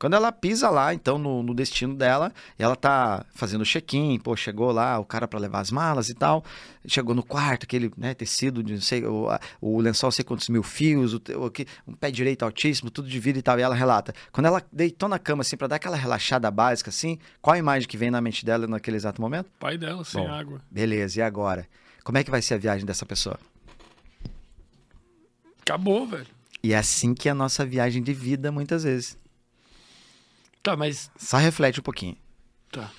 Quando 0.00 0.14
ela 0.14 0.32
pisa 0.32 0.70
lá, 0.70 0.94
então, 0.94 1.18
no, 1.18 1.42
no 1.42 1.54
destino 1.54 1.94
dela, 1.94 2.32
ela 2.58 2.74
tá 2.74 3.22
fazendo 3.34 3.66
check-in, 3.66 4.18
pô, 4.18 4.34
chegou 4.34 4.72
lá 4.72 4.98
o 4.98 5.04
cara 5.04 5.28
para 5.28 5.38
levar 5.38 5.60
as 5.60 5.70
malas 5.70 6.08
e 6.08 6.14
tal, 6.14 6.42
chegou 6.86 7.14
no 7.14 7.22
quarto, 7.22 7.64
aquele 7.64 7.92
né, 7.98 8.14
tecido 8.14 8.62
de 8.62 8.72
não 8.72 8.80
sei, 8.80 9.04
o, 9.04 9.28
o 9.60 9.78
lençol 9.78 10.10
sei 10.10 10.24
quantos 10.24 10.48
mil 10.48 10.62
fios, 10.62 11.12
o, 11.12 11.18
o, 11.18 11.52
um 11.86 11.92
pé 11.92 12.10
direito 12.10 12.44
altíssimo, 12.44 12.90
tudo 12.90 13.10
de 13.10 13.20
vida 13.20 13.38
e 13.38 13.42
tal, 13.42 13.58
e 13.58 13.62
ela 13.62 13.74
relata. 13.74 14.14
Quando 14.32 14.46
ela 14.46 14.62
deitou 14.72 15.06
na 15.06 15.18
cama, 15.18 15.42
assim, 15.42 15.54
para 15.54 15.66
dar 15.66 15.76
aquela 15.76 15.98
relaxada 15.98 16.50
básica, 16.50 16.88
assim, 16.88 17.18
qual 17.42 17.52
a 17.52 17.58
imagem 17.58 17.86
que 17.86 17.98
vem 17.98 18.10
na 18.10 18.22
mente 18.22 18.42
dela 18.42 18.66
naquele 18.66 18.96
exato 18.96 19.20
momento? 19.20 19.50
Pai 19.58 19.76
dela, 19.76 20.02
sem 20.02 20.24
Bom, 20.24 20.32
água. 20.32 20.62
Beleza, 20.70 21.20
e 21.20 21.22
agora? 21.22 21.68
Como 22.02 22.16
é 22.16 22.24
que 22.24 22.30
vai 22.30 22.40
ser 22.40 22.54
a 22.54 22.58
viagem 22.58 22.86
dessa 22.86 23.04
pessoa? 23.04 23.38
Acabou, 25.60 26.06
velho. 26.06 26.39
E 26.62 26.72
é 26.72 26.78
assim 26.78 27.14
que 27.14 27.28
é 27.28 27.32
a 27.32 27.34
nossa 27.34 27.64
viagem 27.64 28.02
de 28.02 28.12
vida, 28.12 28.52
muitas 28.52 28.84
vezes. 28.84 29.18
Tá, 30.62 30.76
mas. 30.76 31.10
Só 31.16 31.38
reflete 31.38 31.80
um 31.80 31.82
pouquinho. 31.82 32.16
Tá. 32.70 32.90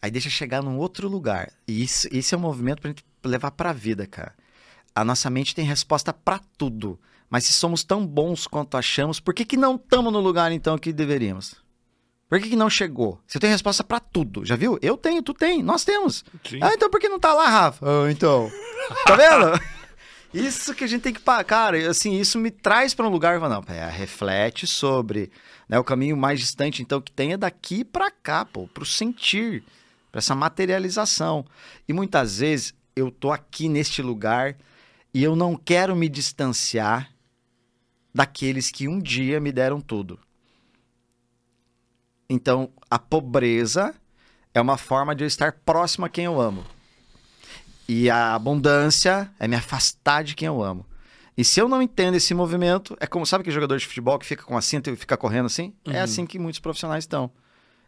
Aí 0.00 0.10
deixa 0.10 0.30
chegar 0.30 0.62
num 0.62 0.78
outro 0.78 1.08
lugar. 1.08 1.52
E 1.66 1.82
isso, 1.82 2.08
isso 2.12 2.34
é 2.34 2.38
um 2.38 2.40
movimento 2.40 2.80
pra 2.80 2.90
gente 2.90 3.04
levar 3.24 3.50
pra 3.50 3.72
vida, 3.72 4.06
cara. 4.06 4.32
A 4.94 5.04
nossa 5.04 5.28
mente 5.28 5.54
tem 5.54 5.64
resposta 5.64 6.12
para 6.12 6.40
tudo. 6.56 6.98
Mas 7.28 7.44
se 7.44 7.52
somos 7.52 7.84
tão 7.84 8.06
bons 8.06 8.46
quanto 8.46 8.76
achamos, 8.76 9.20
por 9.20 9.34
que, 9.34 9.44
que 9.44 9.56
não 9.56 9.76
estamos 9.76 10.12
no 10.12 10.20
lugar 10.20 10.50
então 10.50 10.78
que 10.78 10.92
deveríamos? 10.92 11.56
Por 12.28 12.40
que, 12.40 12.50
que 12.50 12.56
não 12.56 12.70
chegou? 12.70 13.20
Você 13.26 13.38
tem 13.38 13.50
resposta 13.50 13.82
para 13.82 14.00
tudo, 14.00 14.44
já 14.44 14.54
viu? 14.54 14.78
Eu 14.80 14.96
tenho, 14.96 15.22
tu 15.22 15.34
tem, 15.34 15.62
nós 15.62 15.84
temos. 15.84 16.24
Sim. 16.48 16.58
Ah, 16.62 16.72
então 16.74 16.90
por 16.90 17.00
que 17.00 17.08
não 17.08 17.18
tá 17.18 17.32
lá, 17.32 17.48
Rafa? 17.48 17.86
Ah, 17.86 18.10
então. 18.10 18.50
Tá 19.06 19.16
vendo? 19.16 19.60
Isso 20.32 20.74
que 20.74 20.84
a 20.84 20.86
gente 20.86 21.02
tem 21.02 21.12
que 21.12 21.20
parar. 21.20 21.44
Cara, 21.44 21.90
assim, 21.90 22.18
isso 22.18 22.38
me 22.38 22.50
traz 22.50 22.94
para 22.94 23.06
um 23.06 23.10
lugar. 23.10 23.40
Não, 23.40 23.64
reflete 23.90 24.66
sobre. 24.66 25.30
Né, 25.68 25.78
o 25.78 25.84
caminho 25.84 26.16
mais 26.16 26.40
distante, 26.40 26.82
então, 26.82 27.00
que 27.00 27.12
tem 27.12 27.32
é 27.32 27.36
daqui 27.36 27.84
para 27.84 28.10
cá, 28.10 28.44
pô, 28.44 28.66
pro 28.68 28.86
sentir, 28.86 29.62
para 30.10 30.18
essa 30.18 30.34
materialização. 30.34 31.44
E 31.86 31.92
muitas 31.92 32.38
vezes 32.38 32.74
eu 32.96 33.10
tô 33.10 33.30
aqui 33.30 33.68
neste 33.68 34.00
lugar 34.00 34.56
e 35.12 35.22
eu 35.22 35.36
não 35.36 35.56
quero 35.56 35.94
me 35.94 36.08
distanciar 36.08 37.10
daqueles 38.14 38.70
que 38.70 38.88
um 38.88 38.98
dia 38.98 39.38
me 39.40 39.52
deram 39.52 39.80
tudo. 39.80 40.18
Então, 42.28 42.70
a 42.90 42.98
pobreza 42.98 43.94
é 44.52 44.60
uma 44.60 44.76
forma 44.76 45.14
de 45.14 45.24
eu 45.24 45.28
estar 45.28 45.52
próximo 45.52 46.04
a 46.06 46.08
quem 46.08 46.24
eu 46.24 46.40
amo. 46.40 46.64
E 47.88 48.10
a 48.10 48.34
abundância 48.34 49.30
é 49.38 49.48
me 49.48 49.56
afastar 49.56 50.22
de 50.22 50.34
quem 50.34 50.46
eu 50.46 50.62
amo. 50.62 50.84
E 51.36 51.44
se 51.44 51.60
eu 51.60 51.68
não 51.68 51.80
entendo 51.80 52.16
esse 52.16 52.34
movimento, 52.34 52.96
é 53.00 53.06
como, 53.06 53.24
sabe 53.24 53.44
que 53.44 53.50
jogador 53.50 53.78
de 53.78 53.86
futebol 53.86 54.18
que 54.18 54.26
fica 54.26 54.42
com 54.42 54.56
a 54.56 54.60
cinta 54.60 54.90
e 54.90 54.96
fica 54.96 55.16
correndo 55.16 55.46
assim? 55.46 55.72
É 55.86 55.90
Uhum. 55.98 56.02
assim 56.02 56.26
que 56.26 56.38
muitos 56.38 56.58
profissionais 56.60 57.04
estão. 57.04 57.30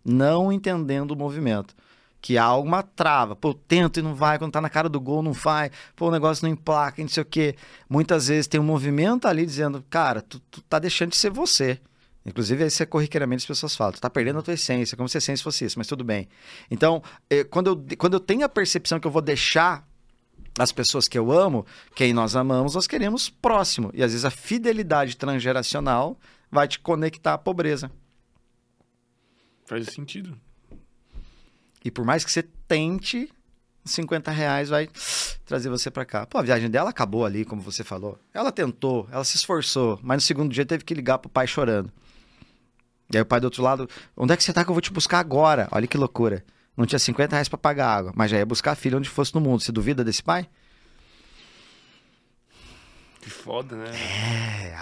Não 0.05 0.51
entendendo 0.53 1.11
o 1.11 1.17
movimento. 1.17 1.75
Que 2.23 2.39
há 2.39 2.45
alguma 2.45 2.83
trava. 2.83 3.35
Pô, 3.35 3.53
tento 3.55 3.99
e 3.99 4.03
não 4.03 4.15
vai. 4.15 4.39
Quando 4.39 4.53
tá 4.53 4.61
na 4.61 4.69
cara 4.71 4.89
do 4.89 5.01
gol, 5.01 5.23
não 5.23 5.33
vai. 5.33 5.71
Pô, 5.97 6.09
o 6.09 6.11
negócio 6.11 6.45
não 6.47 6.53
emplaca, 6.53 7.03
não 7.03 7.09
sei 7.09 7.23
o 7.23 7.27
quê. 7.27 7.57
Muitas 7.89 8.29
vezes 8.29 8.47
tem 8.47 8.61
um 8.61 8.65
movimento 8.65 9.27
ali 9.27 9.45
dizendo, 9.45 9.85
cara, 9.91 10.21
tu, 10.23 10.39
tu 10.51 10.61
tá 10.63 10.79
deixando 10.79 11.11
de 11.11 11.17
ser 11.17 11.31
você. 11.31 11.81
Inclusive, 12.25 12.65
isso 12.67 12.83
é 12.83 12.87
corriqueiramente 12.87 13.41
as 13.41 13.47
pessoas 13.47 13.75
falam, 13.75 13.95
tu 13.95 14.01
tá 14.01 14.11
perdendo 14.11 14.39
a 14.39 14.43
tua 14.43 14.53
essência, 14.53 14.95
como 14.95 15.09
se 15.09 15.17
a 15.17 15.19
essência 15.19 15.43
fosse 15.43 15.65
isso, 15.65 15.79
mas 15.79 15.87
tudo 15.87 16.05
bem. 16.05 16.29
Então, 16.71 17.03
eh, 17.31 17.45
quando 17.45 17.69
eu, 17.69 17.97
quando 17.97 18.13
eu 18.15 18.21
tenho 18.21 18.45
a 18.45 18.49
percepção 18.49 19.01
que 19.01 19.07
eu 19.07 19.11
vou 19.11 19.23
deixar 19.23 19.89
as 20.61 20.73
pessoas 20.73 21.09
que 21.09 21.19
eu 21.19 21.33
amo, 21.33 21.65
quem 21.95 22.13
nós 22.13 22.37
amamos, 22.37 22.75
nós 22.75 22.87
queremos 22.87 23.31
próximo. 23.31 23.91
E 23.95 24.03
às 24.03 24.13
vezes 24.13 24.25
a 24.25 24.31
fidelidade 24.31 25.17
transgeracional 25.17 26.19
vai 26.51 26.69
te 26.69 26.79
conectar 26.79 27.35
à 27.35 27.39
pobreza. 27.39 27.91
Faz 29.65 29.87
sentido. 29.87 30.39
E 31.83 31.91
por 31.91 32.05
mais 32.05 32.25
que 32.25 32.31
você 32.31 32.43
tente, 32.69 33.33
50 33.85 34.31
reais 34.31 34.69
vai 34.69 34.89
trazer 35.47 35.71
você 35.71 35.91
pra 35.91 36.05
cá. 36.05 36.27
Pô, 36.27 36.39
a 36.39 36.43
viagem 36.43 36.69
dela 36.69 36.91
acabou 36.91 37.25
ali, 37.25 37.45
como 37.45 37.63
você 37.63 37.83
falou. 37.83 38.19
Ela 38.35 38.53
tentou, 38.53 39.09
ela 39.11 39.25
se 39.25 39.37
esforçou, 39.37 39.99
mas 40.03 40.17
no 40.17 40.21
segundo 40.21 40.53
dia 40.53 40.67
teve 40.67 40.85
que 40.85 40.93
ligar 40.93 41.19
pro 41.19 41.31
pai 41.31 41.47
chorando. 41.47 41.91
E 43.11 43.17
aí 43.17 43.23
o 43.23 43.27
pai 43.27 43.41
do 43.41 43.45
outro 43.45 43.63
lado, 43.63 43.89
onde 44.17 44.35
é 44.35 44.37
que 44.37 44.45
você 44.45 44.53
tá 44.53 44.63
que 44.63 44.71
eu 44.71 44.75
vou 44.75 44.83
te 44.83 44.93
buscar 44.93 45.21
agora? 45.21 45.69
Olha 45.73 45.87
que 45.87 45.97
loucura. 45.97 46.45
Não 46.81 46.87
tinha 46.87 46.99
50 46.99 47.37
reais 47.37 47.47
pra 47.47 47.59
pagar 47.59 47.95
água, 47.95 48.13
mas 48.17 48.31
já 48.31 48.39
ia 48.39 48.47
buscar 48.47 48.73
a 48.73 48.75
filha 48.75 48.97
onde 48.97 49.07
fosse 49.07 49.35
no 49.35 49.41
mundo. 49.43 49.61
Você 49.63 49.71
duvida 49.71 50.03
desse 50.03 50.23
pai? 50.23 50.49
Que 53.21 53.29
foda, 53.29 53.77
né? 53.77 53.91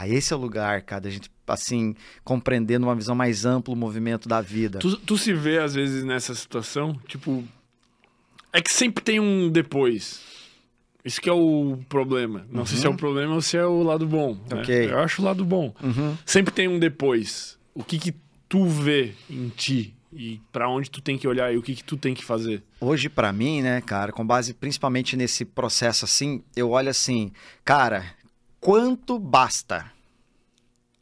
É, 0.01 0.09
esse 0.09 0.33
é 0.33 0.37
o 0.37 0.39
lugar, 0.39 0.81
cara, 0.83 1.01
da 1.01 1.11
gente, 1.11 1.29
assim, 1.45 1.97
compreendendo 2.23 2.87
uma 2.87 2.95
visão 2.95 3.17
mais 3.17 3.45
ampla 3.45 3.75
o 3.75 3.77
movimento 3.77 4.29
da 4.29 4.41
vida. 4.41 4.79
Tu, 4.79 4.97
tu 4.99 5.19
se 5.19 5.33
vê, 5.33 5.59
às 5.59 5.75
vezes, 5.75 6.05
nessa 6.05 6.33
situação, 6.37 6.97
tipo. 7.09 7.43
É 8.53 8.63
que 8.63 8.73
sempre 8.73 9.03
tem 9.03 9.19
um 9.19 9.51
depois. 9.51 10.21
Isso 11.05 11.21
que 11.21 11.29
é 11.29 11.33
o 11.33 11.81
problema. 11.89 12.47
Não 12.49 12.65
sei 12.65 12.79
se 12.79 12.87
é 12.87 12.89
o 12.89 12.97
problema 12.97 13.35
ou 13.35 13.43
se 13.43 13.57
é 13.57 13.67
o 13.67 13.83
lado 13.83 14.07
bom. 14.07 14.35
né? 14.35 14.55
Uhum. 14.55 14.61
Ok. 14.61 14.91
Eu 14.93 15.01
acho 15.01 15.21
o 15.21 15.25
lado 15.25 15.45
bom. 15.45 15.75
Uhum. 15.83 16.17
Sempre 16.25 16.55
tem 16.55 16.69
um 16.69 16.79
depois. 16.79 17.59
O 17.75 17.83
que 17.83 17.99
que 17.99 18.15
tu 18.49 18.67
vê 18.67 19.15
em 19.29 19.49
ti? 19.49 19.98
E 20.13 20.41
pra 20.51 20.69
onde 20.69 20.91
tu 20.91 21.03
tem 21.03 21.19
que 21.19 21.29
olhar 21.29 21.53
e 21.53 21.59
o 21.59 21.63
que 21.63 21.75
que 21.75 21.85
tu 21.85 21.97
tem 21.97 22.15
que 22.15 22.25
fazer? 22.25 22.63
Hoje, 22.81 23.09
pra 23.09 23.33
mim, 23.33 23.61
né, 23.61 23.81
cara, 23.81 24.11
com 24.11 24.27
base 24.27 24.55
principalmente 24.55 25.17
nesse 25.17 25.45
processo 25.45 26.05
assim, 26.05 26.43
eu 26.57 26.71
olho 26.71 26.89
assim, 26.89 27.31
cara, 27.65 28.05
quanto 28.59 29.19
basta? 29.19 29.93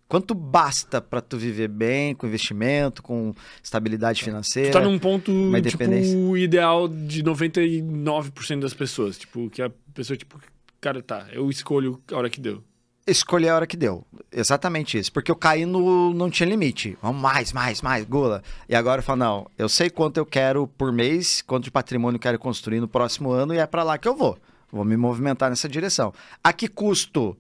Quanto 0.08 0.34
basta 0.34 1.00
pra 1.00 1.20
tu 1.20 1.36
viver 1.36 1.68
bem, 1.68 2.14
com 2.14 2.28
investimento, 2.28 3.02
com 3.02 3.34
estabilidade 3.60 4.22
financeira? 4.22 4.70
Tu 4.70 4.72
tá 4.74 4.80
num 4.80 4.98
ponto, 5.00 5.32
tipo, 5.68 6.36
ideal 6.36 6.86
de 6.86 7.24
99% 7.24 8.60
das 8.60 8.72
pessoas. 8.72 9.18
Tipo, 9.18 9.50
que 9.50 9.60
a 9.60 9.70
pessoa, 9.92 10.16
tipo, 10.16 10.40
cara, 10.80 11.02
tá, 11.02 11.26
eu 11.32 11.50
escolho 11.50 12.00
a 12.12 12.16
hora 12.16 12.30
que 12.30 12.40
deu. 12.40 12.62
Escolher 13.06 13.50
a 13.50 13.54
hora 13.54 13.66
que 13.66 13.76
deu. 13.76 14.04
Exatamente 14.32 14.98
isso. 14.98 15.12
Porque 15.12 15.30
eu 15.30 15.36
caí 15.36 15.64
no. 15.64 16.12
Não 16.12 16.28
tinha 16.28 16.48
limite. 16.48 16.98
Vamos 17.00 17.22
mais, 17.22 17.52
mais, 17.52 17.80
mais, 17.80 18.04
gula. 18.04 18.42
E 18.68 18.74
agora 18.74 18.98
eu 18.98 19.04
falo, 19.04 19.20
não, 19.20 19.50
eu 19.56 19.68
sei 19.68 19.88
quanto 19.88 20.16
eu 20.16 20.26
quero 20.26 20.66
por 20.66 20.92
mês, 20.92 21.40
quanto 21.42 21.64
de 21.64 21.70
patrimônio 21.70 22.16
eu 22.16 22.20
quero 22.20 22.38
construir 22.38 22.80
no 22.80 22.88
próximo 22.88 23.30
ano 23.30 23.54
e 23.54 23.58
é 23.58 23.66
pra 23.66 23.84
lá 23.84 23.96
que 23.96 24.08
eu 24.08 24.16
vou. 24.16 24.36
Vou 24.72 24.84
me 24.84 24.96
movimentar 24.96 25.48
nessa 25.48 25.68
direção. 25.68 26.12
A 26.42 26.52
que 26.52 26.66
custo? 26.66 27.36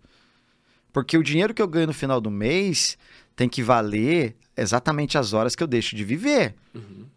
Porque 0.92 1.18
o 1.18 1.22
dinheiro 1.22 1.52
que 1.52 1.60
eu 1.60 1.68
ganho 1.68 1.88
no 1.88 1.94
final 1.94 2.20
do 2.20 2.30
mês 2.30 2.96
tem 3.34 3.48
que 3.48 3.62
valer 3.62 4.34
exatamente 4.56 5.18
as 5.18 5.32
horas 5.32 5.54
que 5.54 5.62
eu 5.62 5.66
deixo 5.66 5.94
de 5.94 6.04
viver. 6.04 6.54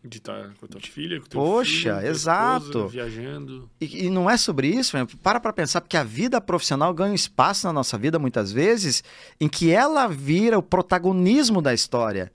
De 0.04 0.18
estar 0.18 0.54
com 0.60 0.66
a 0.66 0.70
tua 0.70 0.82
filha, 0.82 1.20
com 1.20 1.26
o 1.26 1.30
teu 1.30 1.42
Poxa, 1.42 1.98
filho, 2.00 2.08
exato. 2.10 2.66
esposa, 2.68 2.88
viajando. 2.88 3.70
E, 3.80 4.06
e 4.06 4.10
não 4.10 4.30
é 4.30 4.38
sobre 4.38 4.68
isso, 4.68 4.98
né? 4.98 5.06
para 5.22 5.40
pra 5.40 5.52
pensar, 5.52 5.82
porque 5.82 5.98
a 5.98 6.04
vida 6.04 6.40
profissional 6.40 6.94
ganha 6.94 7.12
um 7.12 7.16
espaço 7.16 7.68
na 7.68 7.74
nossa 7.74 7.98
vida, 7.98 8.18
muitas 8.18 8.52
vezes, 8.52 9.04
em 9.40 9.50
que 9.50 9.72
ela 9.72 10.08
vira 10.08 10.58
o 10.58 10.64
protagonismo 10.64 11.62
da 11.62 11.74
história. 11.74 12.32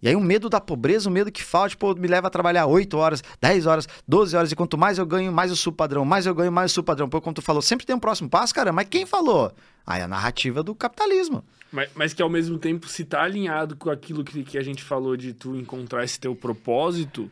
E 0.00 0.08
aí 0.08 0.14
o 0.14 0.20
medo 0.20 0.48
da 0.48 0.60
pobreza, 0.60 1.08
o 1.08 1.12
medo 1.12 1.32
que 1.32 1.42
falta, 1.42 1.76
pô, 1.76 1.94
me 1.94 2.06
leva 2.06 2.28
a 2.28 2.30
trabalhar 2.30 2.66
8 2.66 2.96
horas, 2.96 3.22
10 3.40 3.66
horas, 3.66 3.88
12 4.06 4.36
horas, 4.36 4.52
e 4.52 4.56
quanto 4.56 4.78
mais 4.78 4.98
eu 4.98 5.06
ganho, 5.06 5.32
mais 5.32 5.50
eu 5.50 5.56
subo 5.56 5.76
padrão, 5.76 6.04
mais 6.04 6.26
eu 6.26 6.34
ganho, 6.34 6.52
mais 6.52 6.70
eu 6.70 6.74
subo 6.76 6.86
padrão. 6.86 7.08
Pô, 7.08 7.20
como 7.20 7.34
tu 7.34 7.42
falou, 7.42 7.60
sempre 7.60 7.84
tem 7.84 7.96
um 7.96 8.00
próximo 8.00 8.28
passo, 8.28 8.54
cara, 8.54 8.72
mas 8.72 8.86
quem 8.88 9.04
falou? 9.04 9.52
Aí 9.84 10.00
a 10.02 10.08
narrativa 10.08 10.62
do 10.62 10.74
capitalismo. 10.74 11.42
Mas, 11.72 11.90
mas 11.94 12.14
que 12.14 12.22
ao 12.22 12.30
mesmo 12.30 12.58
tempo, 12.58 12.88
se 12.88 13.04
tá 13.04 13.22
alinhado 13.22 13.76
com 13.76 13.90
aquilo 13.90 14.24
que, 14.24 14.42
que 14.42 14.58
a 14.58 14.62
gente 14.62 14.82
falou 14.82 15.16
de 15.16 15.32
tu 15.32 15.56
encontrar 15.56 16.04
esse 16.04 16.18
teu 16.18 16.34
propósito, 16.34 17.30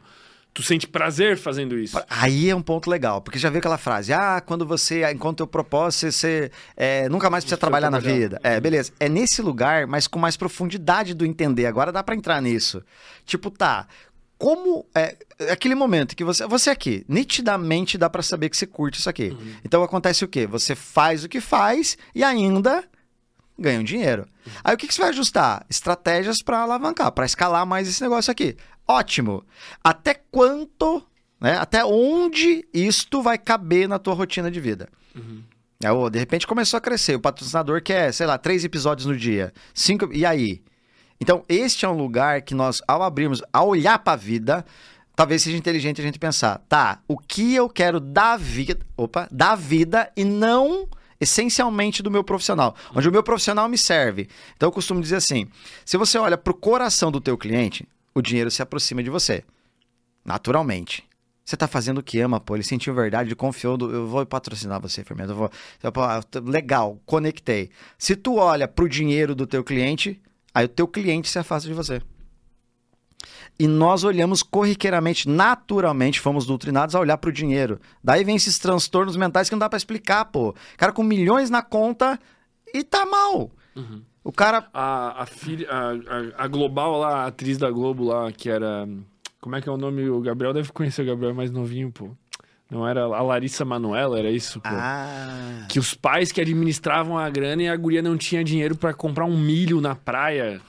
tu 0.56 0.62
sente 0.62 0.86
prazer 0.86 1.36
fazendo 1.36 1.78
isso. 1.78 2.00
Aí 2.08 2.48
é 2.48 2.56
um 2.56 2.62
ponto 2.62 2.88
legal, 2.88 3.20
porque 3.20 3.38
já 3.38 3.50
viu 3.50 3.58
aquela 3.58 3.76
frase, 3.76 4.12
ah, 4.12 4.42
quando 4.44 4.66
você 4.66 5.10
encontra 5.10 5.44
o 5.44 5.46
propósito, 5.46 6.10
você 6.12 6.50
é, 6.74 7.08
nunca 7.08 7.28
mais 7.28 7.44
precisa 7.44 7.56
precisa 7.56 7.58
trabalhar 7.58 7.90
na 7.90 8.00
trabalhar. 8.00 8.20
vida. 8.20 8.40
É, 8.42 8.60
beleza. 8.60 8.92
É 8.98 9.08
nesse 9.08 9.42
lugar, 9.42 9.86
mas 9.86 10.06
com 10.06 10.18
mais 10.18 10.36
profundidade 10.36 11.12
do 11.12 11.26
entender. 11.26 11.66
Agora 11.66 11.92
dá 11.92 12.02
pra 12.02 12.14
entrar 12.14 12.40
nisso. 12.40 12.82
Tipo, 13.26 13.50
tá, 13.50 13.86
como 14.38 14.86
é 14.94 15.16
aquele 15.50 15.74
momento 15.74 16.16
que 16.16 16.24
você 16.24 16.46
você 16.46 16.70
aqui 16.70 17.04
nitidamente 17.08 17.98
dá 17.98 18.08
pra 18.08 18.22
saber 18.22 18.48
que 18.48 18.56
você 18.56 18.66
curte 18.66 18.98
isso 18.98 19.10
aqui. 19.10 19.36
Então 19.64 19.82
acontece 19.82 20.24
o 20.24 20.28
quê? 20.28 20.46
Você 20.46 20.74
faz 20.74 21.24
o 21.24 21.28
que 21.28 21.40
faz 21.40 21.96
e 22.14 22.22
ainda 22.24 22.84
ganha 23.58 23.80
um 23.80 23.84
dinheiro. 23.84 24.26
Aí 24.62 24.74
o 24.74 24.78
que, 24.78 24.86
que 24.86 24.94
você 24.94 25.00
vai 25.00 25.10
ajustar? 25.10 25.64
Estratégias 25.68 26.42
pra 26.42 26.60
alavancar, 26.60 27.10
pra 27.12 27.26
escalar 27.26 27.66
mais 27.66 27.88
esse 27.88 28.02
negócio 28.02 28.30
aqui. 28.30 28.56
Ótimo. 28.86 29.44
Até 29.82 30.14
quanto, 30.14 31.04
né? 31.40 31.56
Até 31.58 31.84
onde 31.84 32.66
isto 32.72 33.22
vai 33.22 33.38
caber 33.38 33.88
na 33.88 33.98
tua 33.98 34.14
rotina 34.14 34.50
de 34.50 34.60
vida? 34.60 34.88
Aí, 35.84 35.90
ô, 35.90 36.08
de 36.08 36.18
repente 36.18 36.46
começou 36.46 36.78
a 36.78 36.80
crescer. 36.80 37.16
O 37.16 37.20
patrocinador 37.20 37.82
quer, 37.82 38.12
sei 38.12 38.26
lá, 38.26 38.38
três 38.38 38.64
episódios 38.64 39.06
no 39.06 39.16
dia. 39.16 39.52
Cinco. 39.74 40.08
E 40.12 40.24
aí? 40.24 40.62
Então, 41.20 41.42
este 41.48 41.84
é 41.84 41.88
um 41.88 41.96
lugar 41.96 42.42
que 42.42 42.54
nós, 42.54 42.82
ao 42.86 43.02
abrirmos, 43.02 43.42
ao 43.52 43.68
olhar 43.68 43.98
para 43.98 44.12
a 44.12 44.16
vida, 44.16 44.64
talvez 45.14 45.42
seja 45.42 45.56
inteligente 45.56 46.00
a 46.00 46.04
gente 46.04 46.18
pensar, 46.18 46.58
tá, 46.68 47.00
o 47.08 47.16
que 47.16 47.54
eu 47.54 47.68
quero 47.70 47.98
da 47.98 48.36
vida, 48.36 48.78
opa, 48.96 49.26
da 49.30 49.54
vida 49.54 50.12
e 50.14 50.24
não 50.24 50.86
essencialmente 51.20 52.02
do 52.02 52.10
meu 52.10 52.22
profissional, 52.24 52.74
onde 52.94 53.08
o 53.08 53.12
meu 53.12 53.22
profissional 53.22 53.68
me 53.68 53.78
serve. 53.78 54.28
Então 54.56 54.68
eu 54.68 54.72
costumo 54.72 55.00
dizer 55.00 55.16
assim, 55.16 55.48
se 55.84 55.96
você 55.96 56.18
olha 56.18 56.36
pro 56.38 56.54
coração 56.54 57.10
do 57.10 57.20
teu 57.20 57.36
cliente, 57.38 57.86
o 58.14 58.22
dinheiro 58.22 58.50
se 58.50 58.62
aproxima 58.62 59.02
de 59.02 59.10
você, 59.10 59.44
naturalmente. 60.24 61.04
Você 61.44 61.56
tá 61.56 61.68
fazendo 61.68 61.98
o 61.98 62.02
que 62.02 62.18
ama, 62.18 62.40
pô. 62.40 62.56
Ele 62.56 62.64
sentiu 62.64 62.92
verdade, 62.92 63.34
confiou. 63.36 63.76
do- 63.76 63.92
Eu 63.94 64.08
vou 64.08 64.26
patrocinar 64.26 64.80
você, 64.80 65.04
Fernando. 65.04 65.30
Eu 65.30 65.36
vou, 65.36 65.50
eu, 65.82 65.92
legal, 66.44 67.00
conectei. 67.06 67.70
Se 67.96 68.16
tu 68.16 68.34
olha 68.36 68.66
pro 68.66 68.88
dinheiro 68.88 69.32
do 69.32 69.46
teu 69.46 69.62
cliente, 69.62 70.20
aí 70.52 70.64
o 70.64 70.68
teu 70.68 70.88
cliente 70.88 71.28
se 71.30 71.38
afasta 71.38 71.68
de 71.68 71.74
você. 71.74 72.02
E 73.58 73.66
nós 73.66 74.04
olhamos 74.04 74.42
corriqueiramente, 74.42 75.28
naturalmente, 75.28 76.20
fomos 76.20 76.46
doutrinados 76.46 76.94
a 76.94 77.00
olhar 77.00 77.16
pro 77.16 77.32
dinheiro. 77.32 77.80
Daí 78.02 78.22
vem 78.22 78.36
esses 78.36 78.58
transtornos 78.58 79.16
mentais 79.16 79.48
que 79.48 79.54
não 79.54 79.60
dá 79.60 79.68
pra 79.68 79.78
explicar, 79.78 80.26
pô. 80.26 80.54
Cara 80.76 80.92
com 80.92 81.02
milhões 81.02 81.48
na 81.48 81.62
conta 81.62 82.18
e 82.72 82.84
tá 82.84 83.06
mal. 83.06 83.50
O 84.22 84.32
cara. 84.32 84.66
A, 84.74 85.22
a 85.22 85.26
filha, 85.26 85.68
a, 85.70 86.44
a, 86.44 86.48
Global 86.48 86.98
lá, 86.98 87.22
a 87.22 87.26
atriz 87.26 87.56
da 87.56 87.70
Globo 87.70 88.04
lá, 88.04 88.30
que 88.32 88.50
era. 88.50 88.88
Como 89.40 89.54
é 89.54 89.60
que 89.60 89.68
é 89.68 89.72
o 89.72 89.76
nome? 89.76 90.08
O 90.08 90.20
Gabriel 90.20 90.52
deve 90.52 90.72
conhecer 90.72 91.02
o 91.02 91.06
Gabriel 91.06 91.34
mais 91.34 91.50
novinho, 91.50 91.92
pô. 91.92 92.10
Não 92.68 92.86
era 92.86 93.04
a 93.04 93.22
Larissa 93.22 93.64
Manoela, 93.64 94.18
era 94.18 94.30
isso, 94.30 94.60
pô. 94.60 94.68
Ah. 94.72 95.66
Que 95.68 95.78
os 95.78 95.94
pais 95.94 96.32
que 96.32 96.40
administravam 96.40 97.16
a 97.16 97.30
grana 97.30 97.62
e 97.62 97.68
a 97.68 97.76
guria 97.76 98.02
não 98.02 98.16
tinha 98.16 98.42
dinheiro 98.42 98.74
pra 98.74 98.92
comprar 98.92 99.24
um 99.24 99.38
milho 99.38 99.80
na 99.80 99.94
praia. 99.94 100.60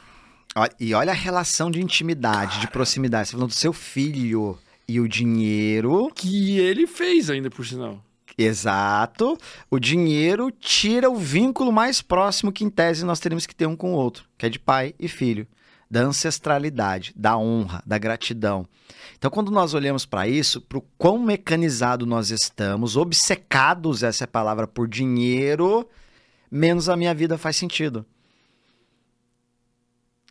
E 0.80 0.94
olha 0.94 1.12
a 1.12 1.16
relação 1.16 1.70
de 1.70 1.82
intimidade, 1.82 2.60
de 2.60 2.68
proximidade. 2.68 3.28
Você 3.28 3.32
tá 3.32 3.38
falando 3.38 3.50
do 3.50 3.56
seu 3.56 3.74
filho 3.74 4.58
e 4.88 5.00
o 5.00 5.08
dinheiro. 5.08 6.10
Que 6.16 6.60
ele 6.60 6.88
fez 6.88 7.30
ainda, 7.30 7.50
por 7.50 7.66
sinal. 7.66 8.04
Exato. 8.38 9.38
O 9.70 9.80
dinheiro 9.80 10.52
tira 10.52 11.10
o 11.10 11.16
vínculo 11.16 11.72
mais 11.72 12.02
próximo 12.02 12.52
que, 12.52 12.64
em 12.64 12.70
tese, 12.70 13.04
nós 13.04 13.20
teríamos 13.20 13.46
que 13.46 13.56
ter 13.56 13.66
um 13.66 13.76
com 13.76 13.94
o 13.94 13.98
outro, 13.98 14.26
que 14.38 14.46
é 14.46 14.50
de 14.50 14.60
pai 14.60 14.94
e 15.00 15.08
filho. 15.08 15.48
Da 15.90 16.02
ancestralidade, 16.02 17.14
da 17.16 17.38
honra, 17.38 17.82
da 17.86 17.98
gratidão. 17.98 18.68
Então, 19.18 19.32
quando 19.32 19.52
nós 19.52 19.74
olhamos 19.74 20.06
para 20.06 20.28
isso, 20.28 20.62
para 20.62 20.78
o 20.78 20.86
quão 20.98 21.18
mecanizado 21.18 22.06
nós 22.06 22.30
estamos, 22.30 22.96
obcecados, 22.98 24.04
essa 24.04 24.26
é 24.26 24.28
palavra, 24.28 24.68
por 24.68 24.88
dinheiro, 24.88 25.88
menos 26.52 26.90
a 26.90 26.96
minha 26.96 27.14
vida 27.14 27.38
faz 27.38 27.56
sentido. 27.56 28.06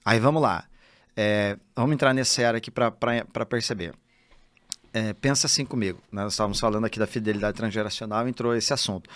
Aí 0.07 0.21
vamos 0.21 0.41
lá. 0.41 0.65
É, 1.17 1.59
vamos 1.75 1.93
entrar 1.95 2.15
nessa 2.15 2.41
era 2.43 2.59
aqui 2.59 2.71
para 2.71 2.93
perceber. 3.49 3.93
é, 4.95 5.13
pensa 5.15 5.47
assim 5.49 5.65
comigo. 5.65 5.99
né? 6.13 6.23
Nós 6.23 6.35
estávamos 6.35 6.61
falando 6.61 6.85
aqui 6.85 6.99
da 6.99 7.07
fidelidade 7.07 7.57
transgeracional, 7.57 8.27
entrou 8.29 8.55
esse 8.55 8.73
assunto. 8.73 9.11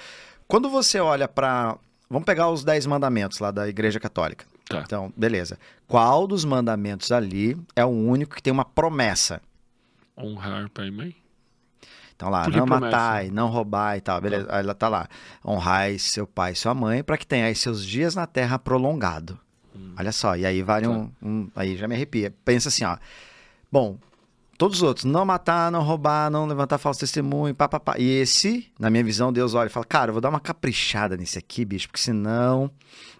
Quando 0.49 0.69
você 0.69 0.99
olha 0.99 1.29
para. 1.29 1.79
Vamos 2.09 2.27
pegar 2.27 2.51
os 2.51 2.65
10 2.65 2.87
mandamentos 2.87 3.39
lá 3.39 3.53
da 3.53 3.69
Igreja 3.69 4.01
Católica. 4.01 4.45
Tá. 4.69 4.81
Então, 4.85 5.13
beleza. 5.17 5.57
Qual 5.87 6.27
dos 6.27 6.45
mandamentos 6.45 7.13
ali 7.13 7.57
é 7.77 7.85
o 7.85 7.89
único 7.89 8.35
que 8.35 8.43
tem 8.43 8.53
uma 8.53 8.65
promessa? 8.65 9.41
Honrar 10.19 10.69
pai 10.71 10.89
e 10.89 10.91
mãe? 10.91 11.17
Então 12.17 12.29
lá, 12.29 12.43
Por 12.43 12.53
que 12.53 12.59
não 12.59 12.67
promessa? 12.67 12.97
matai, 12.97 13.31
não 13.31 13.49
roubai 13.49 13.99
e 13.99 14.01
tal, 14.01 14.21
beleza. 14.21 14.47
Aí 14.51 14.59
ela 14.61 14.75
tá 14.75 14.89
lá. 14.89 15.09
Honrai 15.45 15.99
seu 16.01 16.27
pai 16.27 16.53
e 16.53 16.57
sua 16.57 16.75
mãe 16.75 17.03
para 17.05 17.17
que 17.17 17.27
tenhais 17.27 17.61
seus 17.61 17.85
dias 17.87 18.15
na 18.17 18.27
terra 18.27 18.59
prolongado. 18.59 19.39
Hum. 19.75 19.95
Olha 19.99 20.13
só, 20.13 20.37
e 20.37 20.45
aí 20.45 20.63
vale 20.63 20.87
um, 20.89 21.11
um- 21.23 21.49
Aí 21.55 21.77
já 21.77 21.87
me 21.87 21.95
arrepia. 21.95 22.35
Pensa 22.45 22.69
assim, 22.69 22.85
ó. 22.85 22.97
Bom, 23.71 23.99
todos 24.59 24.79
os 24.79 24.83
outros, 24.83 25.05
não 25.05 25.25
matar, 25.25 25.71
não 25.71 25.83
roubar, 25.83 26.29
não 26.31 26.45
levantar 26.47 26.77
falso 26.79 27.01
testemunho, 27.01 27.55
pá, 27.55 27.69
pá, 27.69 27.79
pá. 27.81 27.95
E 27.99 28.09
esse, 28.21 28.67
na 28.79 28.91
minha 28.91 29.05
visão, 29.05 29.33
Deus 29.33 29.55
olha 29.55 29.69
e 29.69 29.71
fala, 29.71 29.87
cara, 29.87 30.11
eu 30.11 30.15
vou 30.15 30.21
dar 30.21 30.29
uma 30.29 30.41
caprichada 30.41 31.17
nesse 31.17 31.39
aqui, 31.39 31.65
bicho, 31.65 31.89
porque 31.89 32.01
senão 32.03 32.71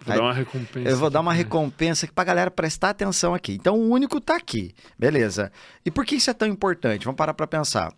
Vou 0.05 0.13
Aí- 0.15 0.19
dar 0.19 0.25
uma 0.25 0.33
recompensa. 0.35 0.89
eu 0.89 0.97
vou 0.97 1.11
dar 1.11 1.21
uma 1.21 1.31
aqui. 1.33 1.39
recompensa 1.43 2.07
aqui 2.07 2.15
pra 2.15 2.25
galera 2.25 2.51
prestar 2.51 2.91
atenção 2.91 3.35
aqui. 3.35 3.53
Então 3.55 3.77
o 3.79 3.89
único 3.91 4.21
tá 4.21 4.35
aqui, 4.37 4.75
beleza. 4.99 5.53
E 5.85 5.91
por 5.91 6.05
que 6.05 6.17
isso 6.17 6.31
é 6.31 6.35
tão 6.35 6.49
importante? 6.49 7.05
Vamos 7.05 7.17
parar 7.19 7.35
pra 7.35 7.47
pensar. 7.47 7.93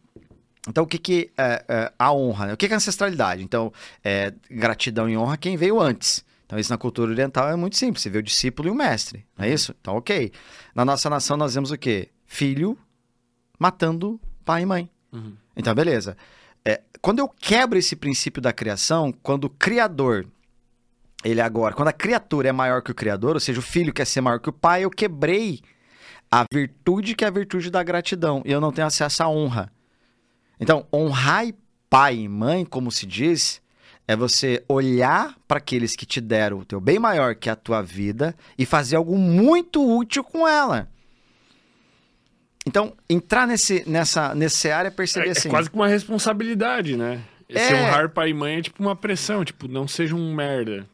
Então, 0.68 0.84
o 0.84 0.86
que, 0.86 0.96
que 0.98 1.30
é, 1.36 1.64
é 1.68 1.92
a 1.98 2.12
honra? 2.12 2.46
né? 2.46 2.52
O 2.52 2.56
que, 2.56 2.68
que 2.68 2.72
é 2.72 2.76
ancestralidade? 2.76 3.42
Então, 3.42 3.72
é 4.04 4.32
gratidão 4.48 5.08
e 5.08 5.16
honra 5.16 5.36
quem 5.36 5.56
veio 5.56 5.80
antes. 5.80 6.24
Então, 6.52 6.60
isso 6.60 6.70
na 6.70 6.76
cultura 6.76 7.10
oriental 7.10 7.48
é 7.48 7.56
muito 7.56 7.78
simples. 7.78 8.02
Você 8.02 8.10
vê 8.10 8.18
o 8.18 8.22
discípulo 8.22 8.68
e 8.68 8.70
o 8.70 8.74
mestre, 8.74 9.24
não 9.38 9.46
é 9.46 9.50
isso? 9.50 9.74
Então, 9.80 9.96
ok. 9.96 10.30
Na 10.74 10.84
nossa 10.84 11.08
nação, 11.08 11.34
nós 11.34 11.54
vemos 11.54 11.70
o 11.70 11.78
quê? 11.78 12.10
Filho 12.26 12.76
matando 13.58 14.20
pai 14.44 14.60
e 14.60 14.66
mãe. 14.66 14.90
Uhum. 15.10 15.34
Então, 15.56 15.74
beleza. 15.74 16.14
É, 16.62 16.82
quando 17.00 17.20
eu 17.20 17.28
quebro 17.30 17.78
esse 17.78 17.96
princípio 17.96 18.42
da 18.42 18.52
criação, 18.52 19.14
quando 19.22 19.44
o 19.44 19.48
criador, 19.48 20.26
ele 21.24 21.40
agora, 21.40 21.74
quando 21.74 21.88
a 21.88 21.92
criatura 21.94 22.50
é 22.50 22.52
maior 22.52 22.82
que 22.82 22.90
o 22.90 22.94
criador, 22.94 23.32
ou 23.32 23.40
seja, 23.40 23.58
o 23.58 23.62
filho 23.62 23.90
quer 23.90 24.04
ser 24.04 24.20
maior 24.20 24.38
que 24.38 24.50
o 24.50 24.52
pai, 24.52 24.84
eu 24.84 24.90
quebrei 24.90 25.62
a 26.30 26.44
virtude 26.52 27.14
que 27.14 27.24
é 27.24 27.28
a 27.28 27.30
virtude 27.30 27.70
da 27.70 27.82
gratidão, 27.82 28.42
e 28.44 28.52
eu 28.52 28.60
não 28.60 28.72
tenho 28.72 28.86
acesso 28.86 29.22
à 29.22 29.28
honra. 29.30 29.72
Então, 30.60 30.86
honrar 30.92 31.46
pai 31.88 32.16
e 32.16 32.28
mãe, 32.28 32.62
como 32.62 32.92
se 32.92 33.06
diz, 33.06 33.61
é 34.12 34.16
você 34.16 34.62
olhar 34.68 35.34
para 35.48 35.58
aqueles 35.58 35.96
que 35.96 36.06
te 36.06 36.20
deram 36.20 36.58
o 36.58 36.64
teu 36.64 36.80
bem 36.80 36.98
maior 36.98 37.34
que 37.34 37.48
a 37.48 37.56
tua 37.56 37.82
vida 37.82 38.34
e 38.58 38.64
fazer 38.66 38.96
algo 38.96 39.16
muito 39.16 39.82
útil 39.84 40.22
com 40.22 40.46
ela. 40.46 40.88
Então, 42.66 42.94
entrar 43.08 43.46
nesse, 43.46 43.88
nessa, 43.88 44.34
nesse 44.34 44.70
área 44.70 44.88
é 44.88 44.90
perceber 44.90 45.26
É, 45.26 45.28
é 45.28 45.32
assim. 45.32 45.48
quase 45.48 45.68
que 45.68 45.74
uma 45.74 45.88
responsabilidade, 45.88 46.96
né? 46.96 47.22
É. 47.48 47.74
honrar 47.74 48.08
pai 48.10 48.30
e 48.30 48.34
mãe 48.34 48.56
é 48.56 48.62
tipo 48.62 48.82
uma 48.82 48.96
pressão, 48.96 49.44
tipo, 49.44 49.68
não 49.68 49.86
seja 49.88 50.14
um 50.14 50.34
merda. 50.34 50.86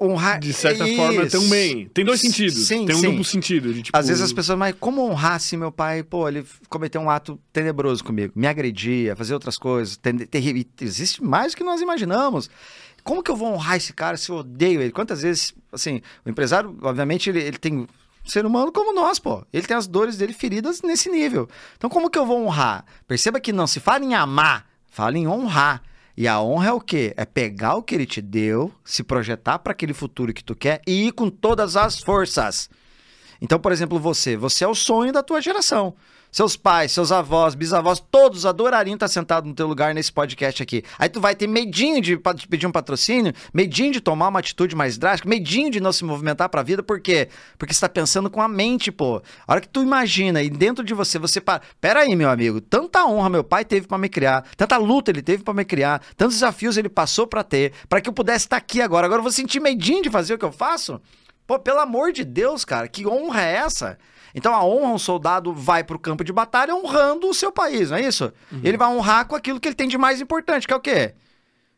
Honrar. 0.00 0.40
De 0.40 0.52
certa 0.52 0.86
forma 0.86 1.24
Isso. 1.24 1.40
também. 1.40 1.86
Tem 1.92 2.04
dois 2.04 2.20
sentidos. 2.20 2.66
Sim, 2.66 2.86
Tem 2.86 2.96
um 2.96 3.00
sim. 3.00 3.08
duplo 3.10 3.24
sentido. 3.24 3.72
De, 3.74 3.82
tipo, 3.82 3.96
Às 3.98 4.08
vezes 4.08 4.22
as 4.22 4.32
pessoas, 4.32 4.58
mas 4.58 4.74
como 4.80 5.02
honrar 5.02 5.38
se 5.40 5.56
meu 5.56 5.70
pai, 5.70 6.02
pô, 6.02 6.28
ele 6.28 6.44
cometeu 6.68 7.00
um 7.00 7.10
ato 7.10 7.38
tenebroso 7.52 8.02
comigo, 8.02 8.32
me 8.34 8.46
agredia, 8.46 9.14
fazer 9.14 9.34
outras 9.34 9.58
coisas, 9.58 9.96
ter- 9.96 10.26
terrível. 10.26 10.62
E 10.80 10.84
Existe 10.84 11.22
mais 11.22 11.52
do 11.52 11.56
que 11.56 11.64
nós 11.64 11.80
imaginamos. 11.80 12.48
Como 13.02 13.22
que 13.22 13.30
eu 13.30 13.36
vou 13.36 13.52
honrar 13.52 13.76
esse 13.76 13.92
cara 13.92 14.16
se 14.16 14.30
eu 14.30 14.36
odeio 14.36 14.80
ele? 14.80 14.90
Quantas 14.92 15.22
vezes, 15.22 15.54
assim, 15.72 16.00
o 16.24 16.30
empresário, 16.30 16.76
obviamente, 16.82 17.30
ele, 17.30 17.40
ele 17.40 17.58
tem 17.58 17.86
ser 18.26 18.44
humano 18.44 18.70
como 18.70 18.92
nós, 18.94 19.18
pô. 19.18 19.42
Ele 19.52 19.66
tem 19.66 19.76
as 19.76 19.86
dores 19.86 20.16
dele 20.18 20.32
feridas 20.34 20.82
nesse 20.82 21.10
nível. 21.10 21.48
Então, 21.76 21.88
como 21.88 22.10
que 22.10 22.18
eu 22.18 22.26
vou 22.26 22.44
honrar? 22.44 22.84
Perceba 23.08 23.40
que 23.40 23.52
não 23.52 23.66
se 23.66 23.80
fala 23.80 24.04
em 24.04 24.14
amar, 24.14 24.66
fala 24.90 25.16
em 25.16 25.26
honrar. 25.26 25.82
E 26.16 26.26
a 26.28 26.40
honra 26.40 26.68
é 26.68 26.72
o 26.72 26.80
quê? 26.80 27.14
É 27.16 27.24
pegar 27.24 27.76
o 27.76 27.82
que 27.82 27.94
ele 27.94 28.06
te 28.06 28.20
deu, 28.20 28.72
se 28.84 29.02
projetar 29.02 29.58
para 29.60 29.72
aquele 29.72 29.94
futuro 29.94 30.32
que 30.32 30.44
tu 30.44 30.54
quer 30.54 30.82
e 30.86 31.08
ir 31.08 31.12
com 31.12 31.30
todas 31.30 31.76
as 31.76 32.00
forças. 32.00 32.68
Então, 33.40 33.58
por 33.58 33.72
exemplo, 33.72 33.98
você, 33.98 34.36
você 34.36 34.64
é 34.64 34.68
o 34.68 34.74
sonho 34.74 35.12
da 35.12 35.22
tua 35.22 35.40
geração. 35.40 35.94
Seus 36.32 36.56
pais, 36.56 36.92
seus 36.92 37.10
avós, 37.10 37.56
bisavós, 37.56 37.98
todos 37.98 38.46
adorariam 38.46 38.94
estar 38.94 39.08
sentado 39.08 39.48
no 39.48 39.54
teu 39.54 39.66
lugar 39.66 39.92
nesse 39.92 40.12
podcast 40.12 40.62
aqui. 40.62 40.84
Aí 40.96 41.08
tu 41.08 41.20
vai 41.20 41.34
ter 41.34 41.48
medinho 41.48 42.00
de, 42.00 42.16
pedir 42.48 42.68
um 42.68 42.70
patrocínio, 42.72 43.32
medinho 43.52 43.92
de 43.92 44.00
tomar 44.00 44.28
uma 44.28 44.38
atitude 44.38 44.76
mais 44.76 44.96
drástica, 44.96 45.28
medinho 45.28 45.70
de 45.72 45.80
não 45.80 45.92
se 45.92 46.04
movimentar 46.04 46.48
pra 46.48 46.62
vida, 46.62 46.84
por 46.84 47.00
quê? 47.00 47.28
Porque 47.58 47.74
você 47.74 47.80
tá 47.80 47.88
pensando 47.88 48.30
com 48.30 48.40
a 48.40 48.46
mente, 48.46 48.92
pô. 48.92 49.20
A 49.44 49.52
hora 49.52 49.60
que 49.60 49.68
tu 49.68 49.82
imagina 49.82 50.40
e 50.40 50.48
dentro 50.48 50.84
de 50.84 50.94
você, 50.94 51.18
você 51.18 51.40
para, 51.40 51.62
pera 51.80 52.00
aí, 52.00 52.14
meu 52.14 52.30
amigo, 52.30 52.60
tanta 52.60 53.04
honra 53.04 53.28
meu 53.28 53.42
pai 53.42 53.64
teve 53.64 53.88
pra 53.88 53.98
me 53.98 54.08
criar, 54.08 54.44
tanta 54.56 54.76
luta 54.76 55.10
ele 55.10 55.22
teve 55.22 55.42
pra 55.42 55.52
me 55.52 55.64
criar, 55.64 56.00
tantos 56.16 56.36
desafios 56.36 56.76
ele 56.76 56.88
passou 56.88 57.26
pra 57.26 57.42
ter, 57.42 57.72
pra 57.88 58.00
que 58.00 58.08
eu 58.08 58.12
pudesse 58.12 58.46
estar 58.46 58.56
aqui 58.56 58.80
agora. 58.80 59.04
Agora 59.04 59.18
eu 59.18 59.24
vou 59.24 59.32
sentir 59.32 59.58
medinho 59.58 60.02
de 60.02 60.10
fazer 60.10 60.34
o 60.34 60.38
que 60.38 60.44
eu 60.44 60.52
faço? 60.52 61.00
Pô, 61.44 61.58
pelo 61.58 61.80
amor 61.80 62.12
de 62.12 62.24
Deus, 62.24 62.64
cara, 62.64 62.86
que 62.86 63.04
honra 63.04 63.42
é 63.42 63.56
essa? 63.56 63.98
Então 64.34 64.54
a 64.54 64.64
honra, 64.64 64.92
um 64.92 64.98
soldado 64.98 65.52
vai 65.52 65.82
pro 65.84 65.98
campo 65.98 66.24
de 66.24 66.32
batalha 66.32 66.74
honrando 66.74 67.28
o 67.28 67.34
seu 67.34 67.50
país, 67.50 67.90
não 67.90 67.96
é 67.96 68.02
isso? 68.02 68.32
Ele 68.62 68.76
vai 68.76 68.88
honrar 68.88 69.26
com 69.26 69.36
aquilo 69.36 69.60
que 69.60 69.68
ele 69.68 69.74
tem 69.74 69.88
de 69.88 69.98
mais 69.98 70.20
importante, 70.20 70.66
que 70.66 70.72
é 70.72 70.76
o 70.76 70.80
quê? 70.80 71.14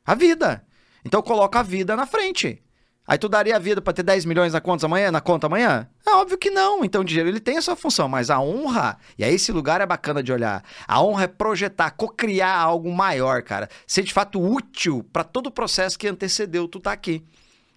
A 0.04 0.14
vida. 0.14 0.64
Então 1.04 1.22
coloca 1.22 1.60
a 1.60 1.62
vida 1.62 1.96
na 1.96 2.06
frente. 2.06 2.62
Aí 3.06 3.18
tu 3.18 3.28
daria 3.28 3.56
a 3.56 3.58
vida 3.58 3.82
pra 3.82 3.92
ter 3.92 4.04
10 4.04 4.24
milhões 4.24 4.52
na 4.52 4.60
conta 4.60 4.86
amanhã? 4.86 5.10
Na 5.10 5.20
conta 5.20 5.48
amanhã? 5.48 5.88
É 6.06 6.10
óbvio 6.12 6.38
que 6.38 6.50
não. 6.50 6.84
Então 6.84 7.00
o 7.00 7.04
dinheiro 7.04 7.28
ele 7.28 7.40
tem 7.40 7.58
a 7.58 7.62
sua 7.62 7.74
função, 7.74 8.08
mas 8.08 8.30
a 8.30 8.40
honra, 8.40 8.96
e 9.18 9.24
aí 9.24 9.34
esse 9.34 9.50
lugar 9.50 9.80
é 9.80 9.86
bacana 9.86 10.22
de 10.22 10.32
olhar. 10.32 10.62
A 10.86 11.02
honra 11.02 11.24
é 11.24 11.26
projetar, 11.26 11.90
cocriar 11.90 12.60
algo 12.60 12.92
maior, 12.92 13.42
cara. 13.42 13.68
Ser 13.86 14.04
de 14.04 14.12
fato 14.12 14.40
útil 14.40 15.04
pra 15.12 15.24
todo 15.24 15.48
o 15.48 15.50
processo 15.50 15.98
que 15.98 16.06
antecedeu 16.06 16.68
tu 16.68 16.78
tá 16.78 16.92
aqui. 16.92 17.24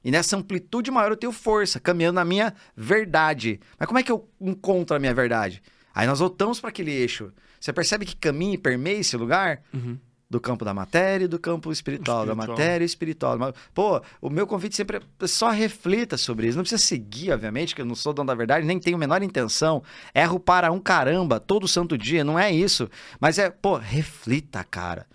E 0.05 0.11
nessa 0.11 0.37
amplitude 0.37 0.91
maior 0.91 1.11
eu 1.11 1.17
tenho 1.17 1.33
força, 1.33 1.79
caminhando 1.79 2.15
na 2.15 2.23
minha 2.23 2.53
verdade. 2.77 3.59
Mas 3.77 3.87
como 3.87 3.97
é 3.97 4.03
que 4.03 4.11
eu 4.11 4.29
encontro 4.39 4.95
a 4.95 4.99
minha 4.99 5.13
verdade? 5.15 5.63
Aí 5.95 6.05
nós 6.05 6.19
voltamos 6.19 6.59
para 6.59 6.69
aquele 6.69 6.91
eixo. 6.91 7.33
Você 7.59 7.73
percebe 7.73 8.05
que 8.05 8.15
caminha 8.15 8.53
e 8.53 8.57
permeia 8.57 8.99
esse 8.99 9.17
lugar? 9.17 9.63
Uhum. 9.73 9.97
Do 10.29 10.39
campo 10.39 10.63
da 10.65 10.73
matéria 10.73 11.25
e 11.25 11.27
do 11.27 11.39
campo 11.39 11.71
espiritual, 11.71 12.25
da 12.25 12.33
Espiritual. 12.33 12.57
matéria 12.57 12.83
e 12.83 12.85
espiritual. 12.85 13.37
Pô, 13.73 14.01
o 14.21 14.29
meu 14.29 14.45
convite 14.45 14.75
sempre 14.75 14.97
é 15.19 15.27
só 15.27 15.49
reflita 15.49 16.17
sobre 16.17 16.47
isso. 16.47 16.57
Não 16.57 16.63
precisa 16.63 16.81
seguir, 16.83 17.31
obviamente, 17.31 17.73
que 17.73 17.81
eu 17.81 17.85
não 17.85 17.95
sou 17.95 18.13
dono 18.13 18.27
da 18.27 18.35
verdade, 18.35 18.65
nem 18.65 18.79
tenho 18.79 18.97
a 18.97 18.99
menor 18.99 19.23
intenção. 19.23 19.81
Erro 20.13 20.39
para 20.39 20.71
um 20.71 20.79
caramba 20.79 21.39
todo 21.39 21.67
santo 21.67 21.97
dia, 21.97 22.23
não 22.23 22.37
é 22.37 22.51
isso. 22.51 22.89
Mas 23.19 23.39
é, 23.39 23.49
pô, 23.49 23.77
reflita, 23.77 24.63
cara. 24.63 25.07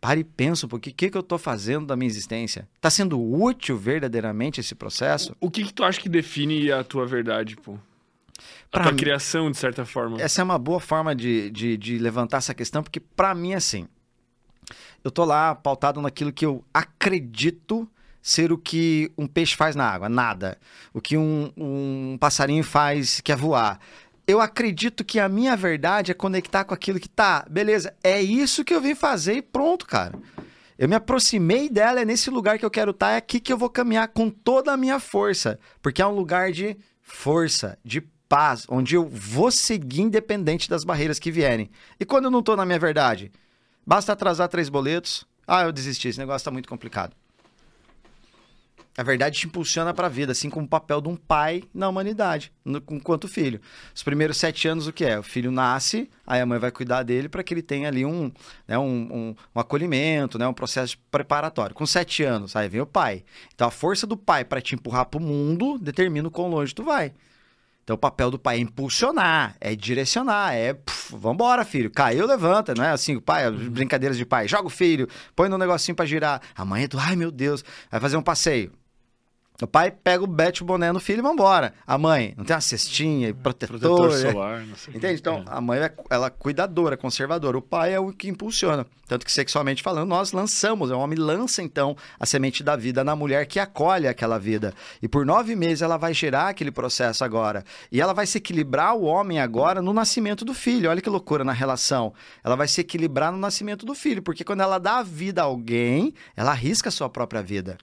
Pare 0.00 0.20
e 0.20 0.24
pensa 0.24 0.66
um 0.66 0.68
pouquinho, 0.68 0.92
o 0.92 0.96
que, 0.96 1.10
que 1.10 1.18
eu 1.18 1.22
tô 1.22 1.36
fazendo 1.38 1.86
da 1.86 1.96
minha 1.96 2.06
existência? 2.08 2.68
Tá 2.80 2.88
sendo 2.88 3.20
útil 3.20 3.76
verdadeiramente 3.76 4.60
esse 4.60 4.74
processo? 4.74 5.34
O 5.40 5.50
que, 5.50 5.64
que 5.64 5.72
tu 5.72 5.82
acha 5.82 6.00
que 6.00 6.08
define 6.08 6.70
a 6.70 6.84
tua 6.84 7.04
verdade, 7.04 7.56
pô? 7.56 7.76
A 8.72 8.80
tua 8.80 8.92
mim- 8.92 8.98
criação, 8.98 9.50
de 9.50 9.56
certa 9.56 9.84
forma. 9.84 10.20
Essa 10.20 10.40
é 10.40 10.44
uma 10.44 10.58
boa 10.58 10.78
forma 10.78 11.16
de, 11.16 11.50
de, 11.50 11.76
de 11.76 11.98
levantar 11.98 12.36
essa 12.36 12.54
questão, 12.54 12.82
porque 12.82 13.00
pra 13.00 13.34
mim, 13.34 13.54
assim, 13.54 13.88
eu 15.02 15.10
tô 15.10 15.24
lá 15.24 15.54
pautado 15.54 16.00
naquilo 16.00 16.32
que 16.32 16.46
eu 16.46 16.64
acredito 16.72 17.88
ser 18.22 18.52
o 18.52 18.58
que 18.58 19.10
um 19.16 19.26
peixe 19.26 19.56
faz 19.56 19.74
na 19.74 19.88
água, 19.88 20.08
nada. 20.08 20.58
O 20.92 21.00
que 21.00 21.16
um, 21.16 21.50
um 21.56 22.16
passarinho 22.20 22.62
faz, 22.62 23.20
que 23.20 23.32
é 23.32 23.36
voar. 23.36 23.80
Eu 24.28 24.42
acredito 24.42 25.06
que 25.06 25.18
a 25.18 25.26
minha 25.26 25.56
verdade 25.56 26.10
é 26.10 26.14
conectar 26.14 26.62
com 26.62 26.74
aquilo 26.74 27.00
que 27.00 27.08
tá, 27.08 27.46
beleza, 27.48 27.94
é 28.04 28.20
isso 28.20 28.62
que 28.62 28.74
eu 28.74 28.80
vim 28.80 28.94
fazer 28.94 29.36
e 29.36 29.42
pronto, 29.42 29.86
cara. 29.86 30.12
Eu 30.76 30.86
me 30.86 30.94
aproximei 30.94 31.70
dela, 31.70 32.02
é 32.02 32.04
nesse 32.04 32.28
lugar 32.28 32.58
que 32.58 32.64
eu 32.64 32.70
quero 32.70 32.90
estar, 32.90 33.12
é 33.12 33.16
aqui 33.16 33.40
que 33.40 33.50
eu 33.50 33.56
vou 33.56 33.70
caminhar 33.70 34.06
com 34.08 34.28
toda 34.28 34.70
a 34.70 34.76
minha 34.76 35.00
força, 35.00 35.58
porque 35.80 36.02
é 36.02 36.06
um 36.06 36.14
lugar 36.14 36.52
de 36.52 36.76
força, 37.00 37.78
de 37.82 38.02
paz, 38.28 38.66
onde 38.68 38.96
eu 38.96 39.08
vou 39.08 39.50
seguir 39.50 40.02
independente 40.02 40.68
das 40.68 40.84
barreiras 40.84 41.18
que 41.18 41.30
vierem. 41.30 41.70
E 41.98 42.04
quando 42.04 42.26
eu 42.26 42.30
não 42.30 42.42
tô 42.42 42.54
na 42.54 42.66
minha 42.66 42.78
verdade? 42.78 43.32
Basta 43.86 44.12
atrasar 44.12 44.46
três 44.48 44.68
boletos. 44.68 45.26
Ah, 45.46 45.62
eu 45.62 45.72
desisti, 45.72 46.08
esse 46.08 46.18
negócio 46.18 46.44
tá 46.44 46.50
muito 46.50 46.68
complicado. 46.68 47.16
A 48.98 49.02
verdade 49.04 49.38
te 49.38 49.46
impulsiona 49.46 49.94
para 49.94 50.08
a 50.08 50.10
vida, 50.10 50.32
assim 50.32 50.50
como 50.50 50.66
o 50.66 50.68
papel 50.68 51.00
de 51.00 51.08
um 51.08 51.14
pai 51.14 51.62
na 51.72 51.88
humanidade, 51.88 52.50
no, 52.64 52.82
enquanto 52.90 53.28
filho. 53.28 53.60
Os 53.94 54.02
primeiros 54.02 54.38
sete 54.38 54.66
anos, 54.66 54.88
o 54.88 54.92
que 54.92 55.04
é? 55.04 55.16
O 55.16 55.22
filho 55.22 55.52
nasce, 55.52 56.10
aí 56.26 56.40
a 56.40 56.44
mãe 56.44 56.58
vai 56.58 56.72
cuidar 56.72 57.04
dele 57.04 57.28
para 57.28 57.44
que 57.44 57.54
ele 57.54 57.62
tenha 57.62 57.86
ali 57.86 58.04
um, 58.04 58.32
né, 58.66 58.76
um, 58.76 58.82
um, 58.82 59.36
um 59.54 59.60
acolhimento, 59.60 60.36
né, 60.36 60.48
um 60.48 60.52
processo 60.52 60.98
preparatório. 61.12 61.76
Com 61.76 61.86
sete 61.86 62.24
anos, 62.24 62.56
aí 62.56 62.68
vem 62.68 62.80
o 62.80 62.86
pai. 62.86 63.22
Então 63.54 63.68
a 63.68 63.70
força 63.70 64.04
do 64.04 64.16
pai 64.16 64.44
para 64.44 64.60
te 64.60 64.74
empurrar 64.74 65.06
para 65.06 65.20
o 65.20 65.22
mundo 65.22 65.78
determina 65.78 66.26
o 66.26 66.30
quão 66.32 66.48
longe 66.48 66.74
tu 66.74 66.82
vai. 66.82 67.12
Então 67.84 67.94
o 67.94 67.98
papel 67.98 68.32
do 68.32 68.38
pai 68.38 68.56
é 68.56 68.58
impulsionar, 68.58 69.54
é 69.60 69.76
direcionar, 69.76 70.56
é 70.56 70.74
puf, 70.74 71.14
vambora, 71.16 71.64
filho, 71.64 71.88
caiu, 71.88 72.26
levanta, 72.26 72.74
não 72.74 72.82
é 72.82 72.90
assim, 72.90 73.14
o 73.14 73.22
pai, 73.22 73.44
as 73.44 73.54
brincadeiras 73.54 74.18
de 74.18 74.26
pai, 74.26 74.48
joga 74.48 74.66
o 74.66 74.70
filho, 74.70 75.08
põe 75.36 75.48
no 75.48 75.56
negocinho 75.56 75.94
pra 75.94 76.04
girar. 76.04 76.42
A 76.56 76.64
mãe 76.64 76.82
é 76.82 76.88
do, 76.88 76.98
ai 76.98 77.14
meu 77.14 77.30
Deus, 77.30 77.64
vai 77.88 78.00
fazer 78.00 78.16
um 78.16 78.22
passeio. 78.22 78.72
O 79.60 79.66
pai 79.66 79.90
pega 79.90 80.22
o 80.22 80.26
bete 80.26 80.62
o 80.62 80.64
boné 80.64 80.92
no 80.92 81.00
filho 81.00 81.18
e 81.18 81.22
vambora. 81.22 81.74
A 81.84 81.98
mãe 81.98 82.32
não 82.36 82.44
tem 82.44 82.54
uma 82.54 82.60
cestinha, 82.60 83.34
protetor. 83.34 83.80
Protetor 83.80 84.10
né? 84.12 84.30
solar, 84.30 84.60
não 84.64 84.76
sei 84.76 84.94
o 84.94 84.96
Entende? 84.96 85.20
Então, 85.20 85.38
É. 85.38 85.42
a 85.48 85.60
mãe 85.60 85.80
é, 85.80 85.92
ela 86.08 86.28
é 86.28 86.30
cuidadora, 86.30 86.96
conservadora. 86.96 87.58
O 87.58 87.62
pai 87.62 87.92
é 87.92 87.98
o 87.98 88.12
que 88.12 88.28
impulsiona. 88.28 88.86
Tanto 89.08 89.26
que, 89.26 89.32
sexualmente 89.32 89.82
falando, 89.82 90.08
nós 90.08 90.30
lançamos. 90.30 90.92
O 90.92 90.98
homem 90.98 91.18
lança, 91.18 91.60
então, 91.60 91.96
a 92.20 92.24
semente 92.24 92.62
da 92.62 92.76
vida 92.76 93.02
na 93.02 93.16
mulher 93.16 93.46
que 93.46 93.58
acolhe 93.58 94.06
aquela 94.06 94.38
vida. 94.38 94.72
E 95.02 95.08
por 95.08 95.26
nove 95.26 95.56
meses 95.56 95.82
ela 95.82 95.96
vai 95.96 96.14
gerar 96.14 96.50
aquele 96.50 96.70
processo 96.70 97.24
agora. 97.24 97.64
E 97.90 98.00
ela 98.00 98.12
vai 98.12 98.26
se 98.26 98.38
equilibrar 98.38 98.94
o 98.94 99.02
homem 99.02 99.40
agora 99.40 99.82
no 99.82 99.92
nascimento 99.92 100.44
do 100.44 100.54
filho. 100.54 100.88
Olha 100.88 101.00
que 101.00 101.10
loucura 101.10 101.42
na 101.42 101.52
relação. 101.52 102.14
Ela 102.44 102.54
vai 102.54 102.68
se 102.68 102.80
equilibrar 102.80 103.32
no 103.32 103.38
nascimento 103.38 103.84
do 103.84 103.94
filho. 103.94 104.22
Porque 104.22 104.44
quando 104.44 104.60
ela 104.60 104.78
dá 104.78 104.98
a 104.98 105.02
vida 105.02 105.40
a 105.42 105.46
alguém, 105.46 106.14
ela 106.36 106.52
arrisca 106.52 106.90
a 106.90 106.92
sua 106.92 107.08
própria 107.08 107.42
vida. 107.42 107.76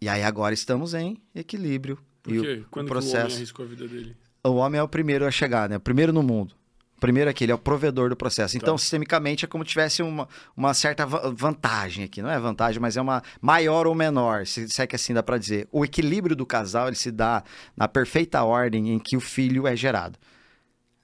E 0.00 0.08
aí 0.08 0.22
agora 0.22 0.54
estamos 0.54 0.94
em 0.94 1.16
equilíbrio. 1.34 1.98
Por 2.22 2.32
e 2.34 2.38
o- 2.38 2.42
quê? 2.42 2.62
o 2.66 2.70
Quando 2.70 2.86
que 2.86 2.92
o 2.92 2.96
homem 2.96 3.08
processo 3.10 3.36
arriscou 3.36 3.64
a 3.64 3.68
vida 3.68 3.86
dele? 3.88 4.16
o 4.44 4.50
homem 4.54 4.78
é 4.78 4.82
o 4.82 4.88
primeiro 4.88 5.24
a 5.26 5.30
chegar, 5.30 5.68
né? 5.68 5.76
O 5.76 5.80
primeiro 5.80 6.12
no 6.12 6.22
mundo. 6.22 6.54
O 6.96 7.00
primeiro 7.00 7.28
aqui, 7.28 7.44
ele 7.44 7.52
é 7.52 7.54
o 7.54 7.58
provedor 7.58 8.08
do 8.08 8.16
processo. 8.16 8.56
Então, 8.56 8.74
Tá. 8.74 8.78
sistemicamente, 8.78 9.44
é 9.44 9.48
como 9.48 9.62
tivesse 9.64 10.02
uma, 10.02 10.26
uma 10.56 10.72
certa 10.72 11.04
va- 11.04 11.30
vantagem 11.34 12.04
aqui. 12.04 12.22
Não 12.22 12.30
é 12.30 12.38
vantagem, 12.40 12.80
mas 12.80 12.96
é 12.96 13.02
uma 13.02 13.22
maior 13.40 13.86
ou 13.86 13.94
menor, 13.94 14.46
se, 14.46 14.66
se 14.68 14.80
é 14.80 14.86
que 14.86 14.96
assim 14.96 15.12
dá 15.12 15.22
pra 15.22 15.36
dizer. 15.36 15.68
O 15.70 15.84
equilíbrio 15.84 16.34
do 16.34 16.46
casal, 16.46 16.86
ele 16.86 16.96
se 16.96 17.10
dá 17.10 17.44
na 17.76 17.86
perfeita 17.86 18.42
ordem 18.42 18.92
em 18.94 18.98
que 18.98 19.14
o 19.14 19.20
filho 19.20 19.66
é 19.66 19.76
gerado. 19.76 20.18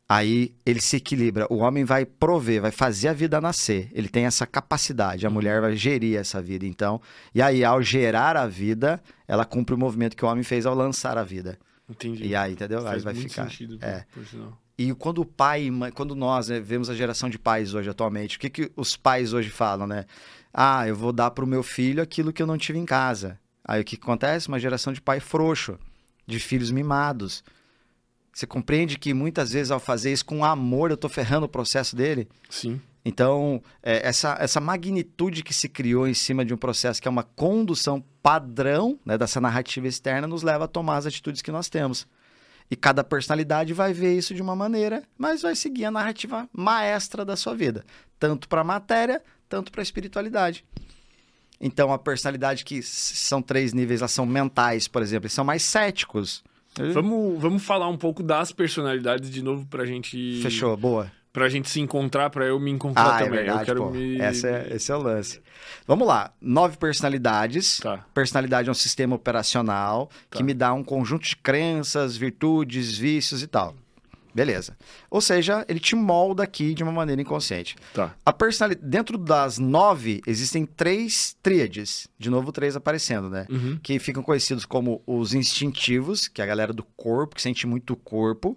Aí 0.08 0.54
ele 0.66 0.80
se 0.80 0.96
equilibra. 0.96 1.46
O 1.48 1.58
homem 1.58 1.84
vai 1.84 2.04
prover, 2.04 2.60
vai 2.60 2.70
fazer 2.70 3.08
a 3.08 3.12
vida 3.12 3.40
nascer. 3.40 3.88
Ele 3.92 4.08
tem 4.08 4.26
essa 4.26 4.46
capacidade. 4.46 5.26
A 5.26 5.30
mulher 5.30 5.60
vai 5.60 5.74
gerir 5.74 6.18
essa 6.18 6.42
vida, 6.42 6.66
então. 6.66 7.00
E 7.34 7.40
aí, 7.40 7.64
ao 7.64 7.80
gerar 7.82 8.36
a 8.36 8.46
vida, 8.46 9.02
ela 9.26 9.44
cumpre 9.44 9.74
o 9.74 9.78
movimento 9.78 10.16
que 10.16 10.24
o 10.24 10.28
homem 10.28 10.44
fez 10.44 10.66
ao 10.66 10.74
lançar 10.74 11.16
a 11.16 11.24
vida. 11.24 11.58
Entendi. 11.88 12.26
E 12.26 12.34
aí, 12.36 12.52
entendeu? 12.52 12.80
Aí 12.80 12.84
Faz 12.84 13.04
vai 13.04 13.14
muito 13.14 13.28
ficar. 13.30 13.44
sentido, 13.50 13.78
É. 13.80 14.04
por 14.12 14.26
sinal. 14.26 14.58
E 14.78 14.92
quando 14.94 15.18
o 15.20 15.24
pai, 15.26 15.64
e 15.64 15.70
mãe- 15.70 15.92
quando 15.92 16.14
nós 16.14 16.48
né, 16.48 16.58
vemos 16.60 16.90
a 16.90 16.94
geração 16.94 17.30
de 17.30 17.38
pais 17.38 17.72
hoje 17.74 17.88
atualmente, 17.88 18.36
o 18.36 18.40
que, 18.40 18.50
que 18.50 18.72
os 18.76 18.96
pais 18.96 19.32
hoje 19.32 19.48
falam, 19.50 19.86
né? 19.86 20.06
Ah, 20.52 20.86
eu 20.86 20.96
vou 20.96 21.12
dar 21.12 21.30
pro 21.30 21.46
meu 21.46 21.62
filho 21.62 22.02
aquilo 22.02 22.32
que 22.32 22.42
eu 22.42 22.46
não 22.46 22.58
tive 22.58 22.78
em 22.78 22.84
casa. 22.84 23.38
Aí 23.64 23.80
o 23.80 23.84
que 23.84 23.96
que 23.96 24.02
acontece? 24.02 24.48
Uma 24.48 24.58
geração 24.58 24.92
de 24.92 25.00
pai 25.00 25.20
frouxo, 25.20 25.78
de 26.26 26.38
filhos 26.40 26.70
mimados. 26.70 27.44
Você 28.32 28.46
compreende 28.46 28.98
que 28.98 29.12
muitas 29.12 29.52
vezes 29.52 29.70
ao 29.70 29.78
fazer 29.78 30.12
isso 30.12 30.24
com 30.24 30.44
amor, 30.44 30.90
eu 30.90 30.96
tô 30.96 31.08
ferrando 31.08 31.46
o 31.46 31.48
processo 31.48 31.94
dele? 31.94 32.28
Sim. 32.48 32.80
Então, 33.04 33.62
é, 33.82 34.06
essa, 34.06 34.36
essa 34.40 34.60
magnitude 34.60 35.42
que 35.42 35.52
se 35.52 35.68
criou 35.68 36.06
em 36.06 36.14
cima 36.14 36.44
de 36.44 36.54
um 36.54 36.56
processo 36.56 37.02
que 37.02 37.08
é 37.08 37.10
uma 37.10 37.24
condução 37.24 38.02
padrão 38.22 38.98
né, 39.04 39.18
dessa 39.18 39.40
narrativa 39.40 39.88
externa 39.88 40.26
nos 40.26 40.42
leva 40.42 40.64
a 40.64 40.68
tomar 40.68 40.98
as 40.98 41.06
atitudes 41.06 41.42
que 41.42 41.50
nós 41.50 41.68
temos. 41.68 42.06
E 42.70 42.76
cada 42.76 43.04
personalidade 43.04 43.74
vai 43.74 43.92
ver 43.92 44.16
isso 44.16 44.34
de 44.34 44.40
uma 44.40 44.56
maneira, 44.56 45.02
mas 45.18 45.42
vai 45.42 45.54
seguir 45.54 45.84
a 45.84 45.90
narrativa 45.90 46.48
maestra 46.52 47.24
da 47.24 47.36
sua 47.36 47.54
vida, 47.54 47.84
tanto 48.18 48.48
para 48.48 48.60
a 48.60 48.64
matéria, 48.64 49.20
tanto 49.48 49.70
para 49.70 49.82
a 49.82 49.82
espiritualidade. 49.82 50.64
Então, 51.60 51.92
a 51.92 51.98
personalidade 51.98 52.64
que 52.64 52.82
são 52.82 53.42
três 53.42 53.72
níveis, 53.72 54.00
elas 54.00 54.12
são 54.12 54.24
mentais, 54.24 54.88
por 54.88 55.02
exemplo, 55.02 55.26
eles 55.26 55.32
são 55.32 55.44
mais 55.44 55.62
céticos. 55.62 56.42
Vamos, 56.92 57.40
vamos 57.40 57.62
falar 57.64 57.88
um 57.88 57.96
pouco 57.98 58.22
das 58.22 58.50
personalidades 58.52 59.30
de 59.30 59.42
novo 59.42 59.66
pra 59.66 59.84
gente. 59.84 60.40
Fechou, 60.42 60.76
boa. 60.76 61.10
Pra 61.32 61.48
gente 61.48 61.70
se 61.70 61.80
encontrar, 61.80 62.28
pra 62.28 62.44
eu 62.44 62.60
me 62.60 62.70
encontrar 62.70 63.14
Ah, 63.14 63.20
é 63.20 63.24
também. 63.24 63.38
verdade, 63.38 63.60
eu 63.60 63.64
quero 63.64 63.82
pô. 63.84 63.90
me. 63.90 64.20
Essa 64.20 64.48
é- 64.48 64.68
esse 64.76 64.92
é 64.92 64.96
o 64.96 65.00
lance. 65.02 65.40
Vamos 65.86 66.06
lá. 66.06 66.30
Nove 66.40 66.76
personalidades. 66.76 67.78
Tá. 67.78 68.04
Personalidade 68.12 68.68
é 68.68 68.70
um 68.70 68.74
sistema 68.74 69.16
operacional 69.16 70.10
Tá. 70.30 70.36
que 70.36 70.42
me 70.42 70.52
dá 70.52 70.74
um 70.74 70.84
conjunto 70.84 71.24
de 71.26 71.36
crenças, 71.36 72.16
virtudes, 72.18 72.96
vícios 72.98 73.42
e 73.42 73.46
tal. 73.46 73.74
Beleza. 74.34 74.76
Ou 75.10 75.20
seja, 75.20 75.64
ele 75.68 75.78
te 75.78 75.94
molda 75.94 76.42
aqui 76.42 76.74
de 76.74 76.82
uma 76.82 76.92
maneira 76.92 77.20
inconsciente. 77.20 77.76
Tá. 77.92 78.14
A 78.24 78.32
personalidade, 78.32 78.86
dentro 78.88 79.18
das 79.18 79.58
nove, 79.58 80.22
existem 80.26 80.64
três 80.64 81.36
tríades. 81.42 82.08
De 82.18 82.30
novo, 82.30 82.50
três 82.50 82.74
aparecendo, 82.74 83.28
né? 83.28 83.46
Uhum. 83.50 83.78
que 83.82 83.98
ficam 83.98 84.22
conhecidos 84.22 84.64
como 84.64 85.02
os 85.06 85.34
instintivos, 85.34 86.28
que 86.28 86.40
é 86.40 86.44
a 86.44 86.46
galera 86.46 86.72
do 86.72 86.82
corpo, 86.96 87.34
que 87.34 87.42
sente 87.42 87.66
muito 87.66 87.92
o 87.92 87.96
corpo, 87.96 88.56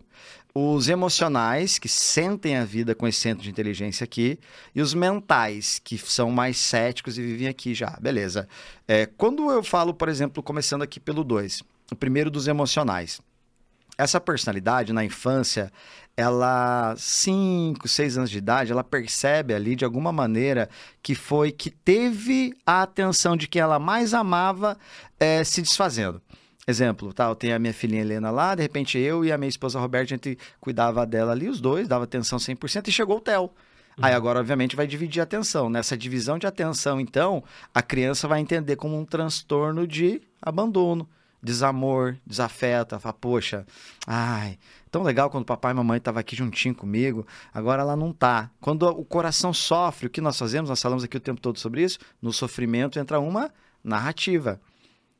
os 0.53 0.87
emocionais, 0.87 1.77
que 1.77 1.89
sentem 1.89 2.55
a 2.55 2.63
vida 2.63 2.95
com 2.95 3.05
esse 3.05 3.19
centro 3.19 3.43
de 3.43 3.49
inteligência 3.49 4.05
aqui, 4.05 4.39
e 4.73 4.81
os 4.81 4.93
mentais, 4.93 5.81
que 5.83 5.97
são 5.97 6.31
mais 6.31 6.57
céticos 6.57 7.17
e 7.17 7.21
vivem 7.21 7.49
aqui 7.49 7.73
já. 7.73 7.97
Beleza. 8.01 8.47
É, 8.87 9.05
quando 9.05 9.51
eu 9.51 9.61
falo, 9.61 9.93
por 9.93 10.07
exemplo, 10.07 10.41
começando 10.41 10.81
aqui 10.81 10.97
pelo 10.97 11.25
2, 11.25 11.61
o 11.91 11.95
primeiro 11.95 12.31
dos 12.31 12.47
emocionais. 12.47 13.19
Essa 13.97 14.19
personalidade, 14.19 14.91
na 14.91 15.03
infância, 15.03 15.71
ela, 16.17 16.95
5, 16.97 17.87
6 17.87 18.17
anos 18.17 18.29
de 18.29 18.37
idade, 18.37 18.71
ela 18.71 18.83
percebe 18.83 19.53
ali, 19.53 19.75
de 19.75 19.85
alguma 19.85 20.11
maneira, 20.11 20.69
que 21.01 21.15
foi 21.15 21.51
que 21.51 21.69
teve 21.69 22.53
a 22.65 22.81
atenção 22.81 23.35
de 23.35 23.47
quem 23.47 23.61
ela 23.61 23.79
mais 23.79 24.13
amava 24.13 24.77
eh, 25.19 25.43
se 25.43 25.61
desfazendo. 25.61 26.21
Exemplo, 26.67 27.13
tá, 27.13 27.25
eu 27.25 27.35
tenho 27.35 27.55
a 27.55 27.59
minha 27.59 27.73
filhinha 27.73 28.01
Helena 28.01 28.31
lá, 28.31 28.55
de 28.55 28.63
repente 28.63 28.97
eu 28.97 29.23
e 29.23 29.31
a 29.31 29.37
minha 29.37 29.49
esposa 29.49 29.79
Roberta, 29.79 30.13
a 30.13 30.17
gente 30.17 30.37
cuidava 30.59 31.05
dela 31.05 31.31
ali, 31.31 31.47
os 31.47 31.61
dois, 31.61 31.87
dava 31.87 32.05
atenção 32.05 32.39
100%, 32.39 32.87
e 32.87 32.91
chegou 32.91 33.17
o 33.17 33.21
Theo. 33.21 33.51
Aí 34.01 34.13
agora, 34.13 34.39
obviamente, 34.39 34.75
vai 34.75 34.85
dividir 34.85 35.21
a 35.21 35.23
atenção. 35.23 35.69
Nessa 35.69 35.97
divisão 35.97 36.37
de 36.37 36.45
atenção, 36.45 36.99
então, 36.99 37.43
a 37.73 37.81
criança 37.81 38.27
vai 38.27 38.41
entender 38.41 38.75
como 38.75 38.97
um 38.97 39.05
transtorno 39.05 39.87
de 39.87 40.21
abandono, 40.41 41.07
desamor, 41.45 42.17
desafeto. 42.25 42.95
Ela 42.95 42.99
fala, 42.99 43.13
poxa, 43.13 43.65
ai, 44.05 44.57
tão 44.91 45.03
legal 45.03 45.29
quando 45.29 45.45
papai 45.45 45.71
e 45.71 45.75
mamãe 45.75 45.97
estavam 45.97 46.19
aqui 46.19 46.35
juntinho 46.35 46.75
comigo, 46.75 47.25
agora 47.53 47.81
ela 47.81 47.95
não 47.95 48.11
tá. 48.11 48.49
Quando 48.59 48.83
o 48.83 49.05
coração 49.05 49.53
sofre, 49.53 50.07
o 50.07 50.09
que 50.09 50.19
nós 50.19 50.37
fazemos? 50.37 50.69
Nós 50.69 50.81
falamos 50.81 51.03
aqui 51.03 51.15
o 51.15 51.21
tempo 51.21 51.39
todo 51.39 51.59
sobre 51.59 51.83
isso. 51.83 51.99
No 52.21 52.33
sofrimento 52.33 52.99
entra 52.99 53.19
uma 53.19 53.51
narrativa. 53.83 54.59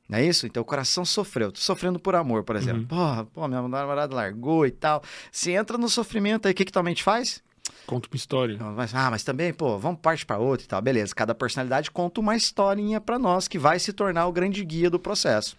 Não 0.10 0.20
é 0.20 0.26
isso? 0.26 0.46
Então 0.46 0.62
o 0.62 0.66
coração 0.66 1.06
sofreu. 1.06 1.52
Tô 1.52 1.60
sofrendo 1.60 2.00
por 2.00 2.16
amor, 2.16 2.44
por 2.44 2.56
exemplo. 2.56 2.82
Uhum. 2.82 2.88
Porra, 2.88 3.26
pô, 3.26 3.48
minha 3.48 3.62
namorada 3.62 4.14
largou 4.14 4.66
e 4.66 4.72
tal. 4.72 5.02
Se 5.32 5.52
entra 5.52 5.78
no 5.78 5.90
sofrimento 5.90 6.48
aí, 6.48 6.52
o 6.52 6.56
que, 6.56 6.66
que 6.66 6.72
tua 6.72 6.84
mente 6.84 7.04
faz? 7.04 7.44
Conta 7.88 8.08
uma 8.08 8.16
história. 8.16 8.58
Mas, 8.76 8.94
ah, 8.94 9.10
mas 9.10 9.24
também, 9.24 9.52
pô, 9.52 9.80
vamos 9.80 10.00
parte 10.00 10.26
para 10.26 10.38
outra 10.38 10.66
e 10.66 10.68
tal. 10.68 10.82
Beleza, 10.82 11.14
cada 11.14 11.34
personalidade 11.34 11.90
conta 11.90 12.20
uma 12.20 12.36
historinha 12.36 13.02
para 13.02 13.18
nós 13.18 13.48
que 13.48 13.58
vai 13.58 13.80
se 13.80 13.92
tornar 13.92 14.28
o 14.28 14.32
grande 14.32 14.64
guia 14.64 14.90
do 14.90 15.00
processo. 15.00 15.58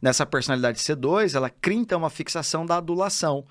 Nessa 0.00 0.24
personalidade 0.26 0.78
C2, 0.78 1.34
ela 1.34 1.50
cria 1.50 1.78
então 1.78 1.98
uma 1.98 2.10
fixação 2.10 2.64
da 2.66 2.76
adulação. 2.76 3.44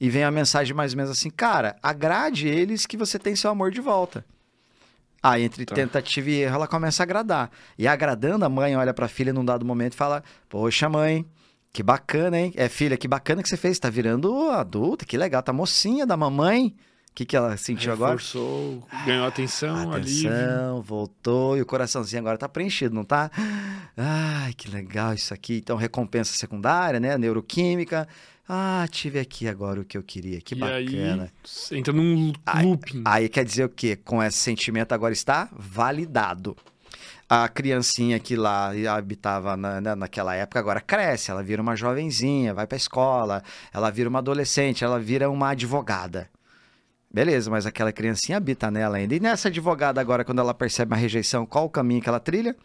E 0.00 0.10
vem 0.10 0.24
a 0.24 0.30
mensagem 0.30 0.74
mais 0.74 0.92
ou 0.92 0.96
menos 0.96 1.12
assim, 1.12 1.30
cara, 1.30 1.76
agrade 1.82 2.48
eles 2.48 2.86
que 2.86 2.96
você 2.96 3.18
tem 3.18 3.36
seu 3.36 3.50
amor 3.50 3.70
de 3.70 3.80
volta. 3.80 4.24
Aí, 5.22 5.42
entre 5.44 5.64
Tá. 5.64 5.76
tentativa 5.76 6.28
e 6.30 6.40
erro, 6.40 6.56
ela 6.56 6.66
começa 6.66 7.02
a 7.02 7.04
agradar. 7.04 7.50
E 7.78 7.86
agradando, 7.86 8.44
a 8.44 8.48
mãe 8.48 8.76
olha 8.76 8.92
pra 8.92 9.06
filha 9.06 9.32
num 9.32 9.44
dado 9.44 9.64
momento 9.64 9.92
e 9.92 9.96
fala: 9.96 10.24
Poxa, 10.48 10.88
mãe, 10.88 11.24
que 11.72 11.82
bacana, 11.82 12.38
hein? 12.40 12.52
É, 12.56 12.68
filha, 12.68 12.96
que 12.96 13.06
bacana 13.06 13.42
que 13.42 13.48
você 13.48 13.56
fez. 13.56 13.78
Tá 13.78 13.88
virando 13.88 14.50
adulta, 14.50 15.04
que 15.04 15.16
legal. 15.16 15.40
Tá 15.42 15.52
mocinha 15.52 16.04
da 16.04 16.16
mamãe. 16.16 16.74
O 17.12 17.14
que, 17.14 17.26
que 17.26 17.36
ela 17.36 17.54
sentiu 17.58 17.92
agora? 17.92 18.12
Reforçou, 18.12 18.82
ganhou 19.04 19.26
atenção, 19.26 19.92
alívio. 19.92 20.30
Atenção, 20.30 20.80
voltou 20.82 21.58
e 21.58 21.60
o 21.60 21.66
coraçãozinho 21.66 22.20
agora 22.20 22.38
tá 22.38 22.48
preenchido, 22.48 22.94
não 22.94 23.04
tá? 23.04 23.30
Ai, 23.94 24.54
que 24.54 24.70
legal 24.70 25.12
isso 25.12 25.34
aqui. 25.34 25.58
Então, 25.58 25.76
recompensa 25.76 26.32
secundária, 26.34 26.98
né? 26.98 27.18
Neuroquímica. 27.18 28.08
Ah, 28.48 28.86
tive 28.90 29.18
aqui 29.18 29.46
agora 29.46 29.82
o 29.82 29.84
que 29.84 29.96
eu 29.98 30.02
queria. 30.02 30.40
Que 30.40 30.54
e 30.54 30.58
bacana. 30.58 31.30
aí, 31.70 31.78
entra 31.78 31.92
num 31.92 32.32
looping. 32.64 33.02
Aí 33.04 33.28
quer 33.28 33.44
dizer 33.44 33.64
o 33.64 33.68
quê? 33.68 33.94
Com 33.94 34.22
esse 34.22 34.38
sentimento 34.38 34.92
agora 34.92 35.12
está 35.12 35.50
validado. 35.52 36.56
A 37.28 37.46
criancinha 37.48 38.18
que 38.18 38.36
lá 38.36 38.72
habitava 38.96 39.54
na, 39.56 39.80
na- 39.82 39.96
naquela 39.96 40.34
época 40.34 40.58
agora 40.58 40.80
cresce, 40.80 41.30
ela 41.30 41.42
vira 41.42 41.60
uma 41.62 41.76
jovenzinha, 41.76 42.52
vai 42.54 42.66
pra 42.66 42.76
escola, 42.76 43.42
ela 43.72 43.90
vira 43.90 44.08
uma 44.08 44.18
adolescente, 44.18 44.82
ela 44.82 44.98
vira 44.98 45.30
uma 45.30 45.50
advogada. 45.50 46.28
Beleza, 47.12 47.50
mas 47.50 47.66
aquela 47.66 47.92
criancinha 47.92 48.38
habita 48.38 48.70
nela 48.70 48.96
ainda. 48.96 49.14
E 49.14 49.20
nessa 49.20 49.48
advogada 49.48 50.00
agora, 50.00 50.24
quando 50.24 50.38
ela 50.40 50.54
percebe 50.54 50.92
uma 50.92 50.96
rejeição, 50.96 51.44
qual 51.44 51.66
o 51.66 51.70
caminho 51.70 52.00
que 52.00 52.08
ela 52.08 52.18
trilha? 52.20 52.56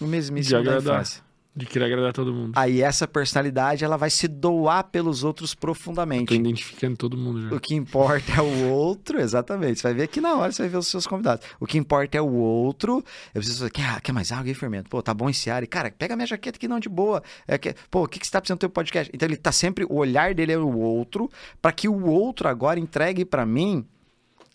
O 0.00 0.06
mesmíssimo 0.06 0.58
De 0.60 0.64
da 0.64 0.72
agradar. 0.72 0.96
infância. 1.02 1.23
De 1.56 1.66
querer 1.66 1.84
agradar 1.84 2.12
todo 2.12 2.34
mundo. 2.34 2.52
Aí 2.56 2.82
essa 2.82 3.06
personalidade, 3.06 3.84
ela 3.84 3.96
vai 3.96 4.10
se 4.10 4.26
doar 4.26 4.82
pelos 4.90 5.22
outros 5.22 5.54
Tô 5.54 5.60
profundamente. 5.60 6.34
identificando 6.34 6.96
todo 6.96 7.16
mundo 7.16 7.48
já. 7.48 7.54
O 7.54 7.60
que 7.60 7.76
importa 7.76 8.32
é 8.32 8.40
o 8.42 8.70
outro, 8.70 9.20
exatamente. 9.20 9.78
Você 9.78 9.86
vai 9.86 9.94
ver 9.94 10.02
aqui 10.02 10.20
na 10.20 10.34
hora, 10.34 10.50
você 10.50 10.62
vai 10.62 10.68
ver 10.68 10.78
os 10.78 10.88
seus 10.88 11.06
convidados. 11.06 11.46
O 11.60 11.66
que 11.66 11.78
importa 11.78 12.18
é 12.18 12.20
o 12.20 12.32
outro. 12.32 13.04
Eu 13.32 13.40
preciso 13.40 13.58
fazer, 13.58 13.70
quer, 13.70 14.00
quer 14.00 14.12
mais 14.12 14.32
água 14.32 14.50
e 14.50 14.54
fermento? 14.54 14.90
Pô, 14.90 15.00
tá 15.00 15.14
bom 15.14 15.30
esse 15.30 15.48
ar. 15.48 15.62
E, 15.62 15.66
cara, 15.68 15.92
pega 15.96 16.16
minha 16.16 16.26
jaqueta 16.26 16.58
aqui 16.58 16.66
não, 16.66 16.80
de 16.80 16.88
boa. 16.88 17.22
É 17.46 17.56
que, 17.56 17.72
pô, 17.88 18.02
o 18.02 18.08
que, 18.08 18.18
que 18.18 18.26
você 18.26 18.32
tá 18.32 18.40
precisando 18.40 18.58
do 18.58 18.60
teu 18.62 18.70
podcast? 18.70 19.08
Então 19.14 19.28
ele 19.28 19.36
tá 19.36 19.52
sempre, 19.52 19.84
o 19.84 19.94
olhar 19.94 20.34
dele 20.34 20.52
é 20.52 20.58
o 20.58 20.76
outro, 20.76 21.30
para 21.62 21.70
que 21.70 21.88
o 21.88 22.06
outro 22.06 22.48
agora 22.48 22.80
entregue 22.80 23.24
para 23.24 23.46
mim 23.46 23.86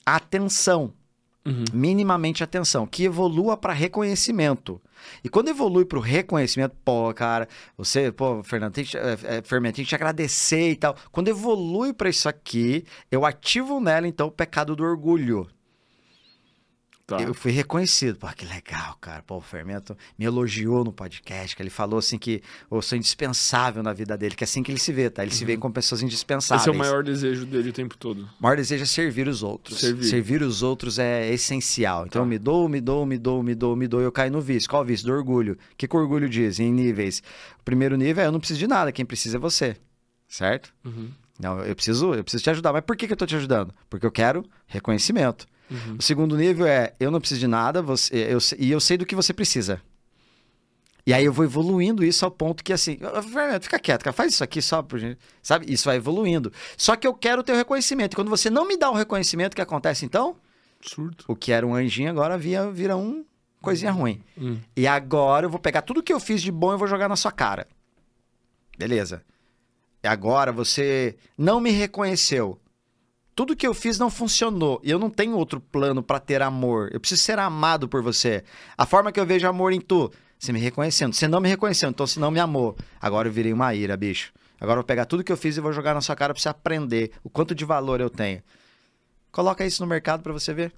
atenção. 0.05 0.93
Minimamente 1.73 2.43
atenção, 2.43 2.85
que 2.85 3.05
evolua 3.05 3.57
para 3.57 3.73
reconhecimento. 3.73 4.79
E 5.23 5.29
quando 5.29 5.49
evolui 5.49 5.85
para 5.85 5.97
o 5.97 6.01
reconhecimento, 6.01 6.75
pô, 6.83 7.13
cara, 7.13 7.47
você, 7.77 8.11
pô, 8.11 8.43
Fernando, 8.43 8.73
tem 8.73 8.83
que, 8.83 8.97
é, 8.97 9.17
é, 9.23 9.41
Fermento, 9.41 9.75
tem 9.75 9.85
que 9.85 9.89
te 9.89 9.95
agradecer 9.95 10.71
e 10.71 10.75
tal. 10.75 10.95
Quando 11.11 11.27
evolui 11.27 11.93
para 11.93 12.09
isso 12.09 12.27
aqui, 12.29 12.85
eu 13.11 13.25
ativo 13.25 13.79
nela, 13.79 14.07
então, 14.07 14.27
o 14.27 14.31
pecado 14.31 14.75
do 14.75 14.83
orgulho. 14.83 15.47
Tá. 17.09 17.21
Eu 17.21 17.33
fui 17.33 17.51
reconhecido. 17.51 18.17
Pô, 18.19 18.27
que 18.27 18.45
legal, 18.45 18.95
cara. 19.01 19.23
Pô, 19.23 19.37
o 19.37 19.41
Fermento 19.41 19.97
me 20.17 20.25
elogiou 20.25 20.83
no 20.83 20.93
podcast, 20.93 21.55
que 21.55 21.61
ele 21.61 21.69
falou 21.71 21.97
assim 21.97 22.17
que 22.19 22.41
eu 22.69 22.81
sou 22.81 22.95
indispensável 22.97 23.81
na 23.81 23.93
vida 23.93 24.15
dele, 24.17 24.35
que 24.35 24.43
é 24.43 24.45
assim 24.45 24.61
que 24.61 24.71
ele 24.71 24.79
se 24.79 24.93
vê, 24.93 25.09
tá? 25.09 25.23
Ele 25.23 25.33
se 25.33 25.43
vê 25.43 25.57
com 25.57 25.71
pessoas 25.71 26.03
indispensáveis. 26.03 26.61
Esse 26.61 26.69
é 26.69 26.71
o 26.71 26.75
maior 26.77 27.03
desejo 27.03 27.45
dele 27.45 27.69
o 27.69 27.73
tempo 27.73 27.97
todo. 27.97 28.21
O 28.39 28.43
maior 28.43 28.55
desejo 28.57 28.83
é 28.83 28.85
servir 28.85 29.27
os 29.27 29.41
outros. 29.41 29.79
Servir. 29.79 30.41
os 30.43 30.61
outros 30.61 30.99
é 30.99 31.31
essencial. 31.33 32.05
Então, 32.05 32.21
Tá. 32.21 32.25
eu 32.25 32.29
me 32.29 32.37
dou, 32.37 32.69
me 32.69 32.79
dou, 32.79 33.05
me 33.05 33.17
dou, 33.17 33.41
me 33.43 33.55
dou, 33.55 33.75
me 33.75 33.87
dou, 33.87 34.01
e 34.01 34.03
eu 34.03 34.11
caio 34.11 34.31
no 34.31 34.39
vício. 34.41 34.69
Qual 34.69 34.81
o 34.83 34.85
vício? 34.85 35.07
Do 35.07 35.13
orgulho. 35.13 35.53
O 35.53 35.75
que, 35.75 35.87
que 35.87 35.95
o 35.95 35.99
orgulho 35.99 36.29
diz 36.29 36.59
em 36.59 36.71
níveis? 36.71 37.23
O 37.59 37.63
primeiro 37.63 37.97
nível 37.97 38.23
é 38.23 38.27
eu 38.27 38.31
não 38.31 38.39
preciso 38.39 38.59
de 38.59 38.67
nada, 38.67 38.91
quem 38.91 39.05
precisa 39.05 39.37
é 39.37 39.39
você. 39.39 39.75
Certo? 40.27 40.71
Uhum. 40.85 41.09
Não, 41.39 41.59
eu 41.61 41.73
preciso, 41.75 42.13
eu 42.13 42.23
preciso 42.23 42.43
te 42.43 42.49
ajudar. 42.49 42.73
Mas 42.73 42.83
por 42.83 42.95
que, 42.97 43.07
que 43.07 43.13
eu 43.13 43.17
tô 43.17 43.25
te 43.25 43.35
ajudando? 43.35 43.73
Porque 43.89 44.05
eu 44.05 44.11
quero 44.11 44.45
reconhecimento. 44.67 45.47
Uhum. 45.69 45.97
O 45.99 46.01
segundo 46.01 46.35
nível 46.35 46.65
é 46.65 46.93
eu 46.99 47.11
não 47.11 47.19
preciso 47.19 47.39
de 47.39 47.47
nada 47.47 47.81
você, 47.81 48.15
eu, 48.15 48.39
e 48.57 48.71
eu 48.71 48.79
sei 48.79 48.97
do 48.97 49.05
que 49.05 49.15
você 49.15 49.33
precisa. 49.33 49.81
E 51.05 51.13
aí 51.13 51.25
eu 51.25 51.33
vou 51.33 51.45
evoluindo 51.45 52.03
isso 52.03 52.23
ao 52.25 52.31
ponto 52.31 52.63
que 52.63 52.73
assim, 52.73 52.97
"Ô, 53.01 53.21
Fernando, 53.23 53.63
fica 53.63 53.79
quieto, 53.79 54.03
cara, 54.03 54.13
faz 54.13 54.33
isso 54.33 54.43
aqui 54.43 54.61
só 54.61 54.83
por 54.83 54.99
gente, 54.99 55.19
sabe? 55.41 55.71
Isso 55.71 55.85
vai 55.85 55.97
evoluindo. 55.97 56.51
Só 56.77 56.95
que 56.95 57.07
eu 57.07 57.13
quero 57.13 57.41
ter 57.43 57.53
o 57.53 57.55
reconhecimento. 57.55 58.13
E 58.13 58.15
quando 58.15 58.29
você 58.29 58.49
não 58.49 58.67
me 58.67 58.77
dá 58.77 58.89
o 58.89 58.95
reconhecimento, 58.95 59.53
o 59.53 59.55
que 59.55 59.61
acontece 59.61 60.05
então? 60.05 60.35
Absurdo. 60.79 61.23
O 61.27 61.35
que 61.35 61.51
era 61.51 61.65
um 61.65 61.73
anjinho 61.73 62.09
agora 62.09 62.37
via, 62.37 62.69
vira 62.71 62.95
um 62.95 63.25
coisinha 63.61 63.91
ruim. 63.91 64.21
Hum. 64.37 64.59
E 64.75 64.87
agora 64.87 65.45
eu 65.45 65.49
vou 65.49 65.59
pegar 65.59 65.81
tudo 65.81 66.03
que 66.03 66.13
eu 66.13 66.19
fiz 66.19 66.41
de 66.41 66.51
bom 66.51 66.73
e 66.73 66.77
vou 66.77 66.87
jogar 66.87 67.09
na 67.09 67.15
sua 67.15 67.31
cara. 67.31 67.67
Beleza. 68.77 69.23
E 70.01 70.07
agora 70.07 70.51
você 70.51 71.17
não 71.37 71.59
me 71.59 71.71
reconheceu. 71.71 72.59
Tudo 73.39 73.55
que 73.55 73.65
eu 73.65 73.73
fiz 73.73 73.97
não 73.97 74.09
funcionou. 74.09 74.81
E 74.83 74.91
eu 74.91 74.99
não 74.99 75.09
tenho 75.09 75.37
outro 75.37 75.61
plano 75.61 76.03
pra 76.03 76.19
ter 76.19 76.41
amor. 76.41 76.89
Eu 76.91 76.99
preciso 76.99 77.23
ser 77.23 77.39
amado 77.39 77.87
por 77.87 78.03
você. 78.03 78.43
A 78.77 78.85
forma 78.85 79.13
que 79.13 79.19
eu 79.19 79.25
vejo 79.25 79.47
amor 79.47 79.71
em 79.71 79.79
tu, 79.79 80.11
você 80.37 80.51
me 80.51 80.59
reconhecendo. 80.59 81.13
Você 81.13 81.25
não 81.25 81.39
me 81.39 81.47
reconheceu, 81.47 81.89
então 81.89 82.05
você 82.05 82.19
não 82.19 82.31
me 82.31 82.39
amou. 82.41 82.75
Agora 82.99 83.29
eu 83.29 83.31
virei 83.31 83.53
uma 83.53 83.73
ira, 83.73 83.95
bicho. 83.95 84.33
Agora 84.59 84.79
eu 84.79 84.81
vou 84.81 84.83
pegar 84.83 85.05
tudo 85.05 85.23
que 85.23 85.31
eu 85.31 85.37
fiz 85.37 85.55
e 85.55 85.61
vou 85.61 85.71
jogar 85.71 85.93
na 85.93 86.01
sua 86.01 86.17
cara 86.17 86.33
pra 86.33 86.41
você 86.41 86.49
aprender 86.49 87.13
o 87.23 87.29
quanto 87.29 87.55
de 87.55 87.63
valor 87.63 88.01
eu 88.01 88.09
tenho. 88.09 88.43
Coloca 89.31 89.65
isso 89.65 89.81
no 89.81 89.87
mercado 89.87 90.21
pra 90.21 90.33
você 90.33 90.53
ver 90.53 90.73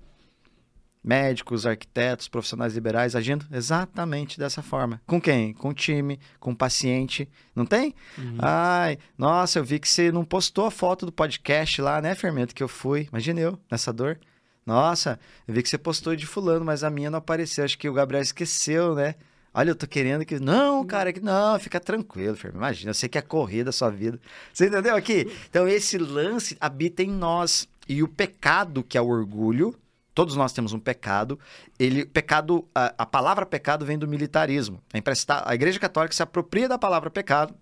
médicos, 1.03 1.65
arquitetos, 1.65 2.27
profissionais 2.27 2.73
liberais 2.73 3.15
agindo 3.15 3.45
exatamente 3.51 4.37
dessa 4.37 4.61
forma. 4.61 5.01
Com 5.07 5.19
quem? 5.19 5.53
Com 5.53 5.69
o 5.69 5.73
time, 5.73 6.19
com 6.39 6.51
o 6.51 6.55
paciente. 6.55 7.27
Não 7.55 7.65
tem? 7.65 7.95
Ai, 8.39 8.97
nossa, 9.17 9.59
eu 9.59 9.63
vi 9.63 9.79
que 9.79 9.89
você 9.89 10.11
não 10.11 10.23
postou 10.23 10.65
a 10.65 10.71
foto 10.71 11.05
do 11.05 11.11
podcast 11.11 11.81
lá, 11.81 12.01
né, 12.01 12.13
Fermento, 12.13 12.53
que 12.53 12.63
eu 12.63 12.67
fui. 12.67 13.07
Imagina 13.11 13.39
eu, 13.39 13.59
nessa 13.69 13.91
dor. 13.91 14.19
Nossa, 14.65 15.19
eu 15.47 15.53
vi 15.53 15.63
que 15.63 15.69
você 15.69 15.77
postou 15.77 16.15
de 16.15 16.25
fulano, 16.25 16.63
mas 16.63 16.83
a 16.83 16.89
minha 16.89 17.09
não 17.09 17.17
apareceu. 17.17 17.65
Acho 17.65 17.77
que 17.77 17.89
o 17.89 17.93
Gabriel 17.93 18.21
esqueceu, 18.21 18.93
né? 18.93 19.15
Olha, 19.53 19.71
eu 19.71 19.75
tô 19.75 19.87
querendo 19.87 20.23
que. 20.23 20.39
Não, 20.39 20.85
cara, 20.85 21.11
que 21.11 21.19
não, 21.19 21.59
fica 21.59 21.79
tranquilo, 21.79 22.37
Fermento. 22.37 22.59
Imagina, 22.59 22.91
eu 22.91 22.93
sei 22.93 23.09
que 23.09 23.17
é 23.17 23.21
corrida 23.21 23.71
a 23.71 23.73
sua 23.73 23.89
vida. 23.89 24.19
Você 24.53 24.67
entendeu 24.67 24.95
aqui? 24.95 25.27
Então, 25.49 25.67
esse 25.67 25.97
lance 25.97 26.55
habita 26.59 27.03
em 27.03 27.09
nós. 27.09 27.67
E 27.89 28.01
o 28.01 28.07
pecado, 28.07 28.83
que 28.83 28.97
é 28.97 29.01
o 29.01 29.07
orgulho, 29.07 29.75
todos 30.13 30.35
nós 30.35 30.53
temos 30.53 30.73
um 30.73 30.79
pecado. 30.79 31.39
Ele, 31.79 32.05
pecado, 32.05 32.67
a, 32.73 32.93
a 32.97 33.05
palavra 33.05 33.45
pecado 33.45 33.85
vem 33.85 33.97
do 33.97 34.07
militarismo. 34.07 34.81
É 34.93 34.97
emprestar, 34.97 35.43
a 35.45 35.55
Igreja 35.55 35.79
Católica 35.79 36.13
se 36.13 36.23
apropria 36.23 36.67
da 36.67 36.77
palavra 36.77 37.09
pecado, 37.09 37.53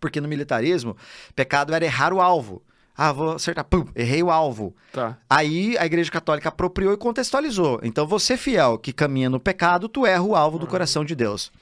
porque 0.00 0.20
no 0.20 0.28
militarismo, 0.28 0.96
pecado 1.34 1.74
era 1.74 1.84
errar 1.84 2.12
o 2.12 2.20
alvo. 2.20 2.62
Ah, 2.96 3.12
vou 3.12 3.32
acertar, 3.32 3.64
pum, 3.64 3.86
errei 3.94 4.22
o 4.22 4.30
alvo. 4.30 4.74
Tá. 4.90 5.18
Aí 5.28 5.76
a 5.76 5.84
Igreja 5.84 6.10
Católica 6.10 6.48
apropriou 6.48 6.94
e 6.94 6.96
contextualizou. 6.96 7.78
Então, 7.82 8.06
você 8.06 8.38
fiel 8.38 8.78
que 8.78 8.92
caminha 8.92 9.28
no 9.28 9.38
pecado, 9.38 9.86
tu 9.86 10.06
erra 10.06 10.22
o 10.22 10.34
alvo 10.34 10.58
do 10.58 10.66
coração 10.66 11.04
de 11.04 11.14
Deus. 11.14 11.52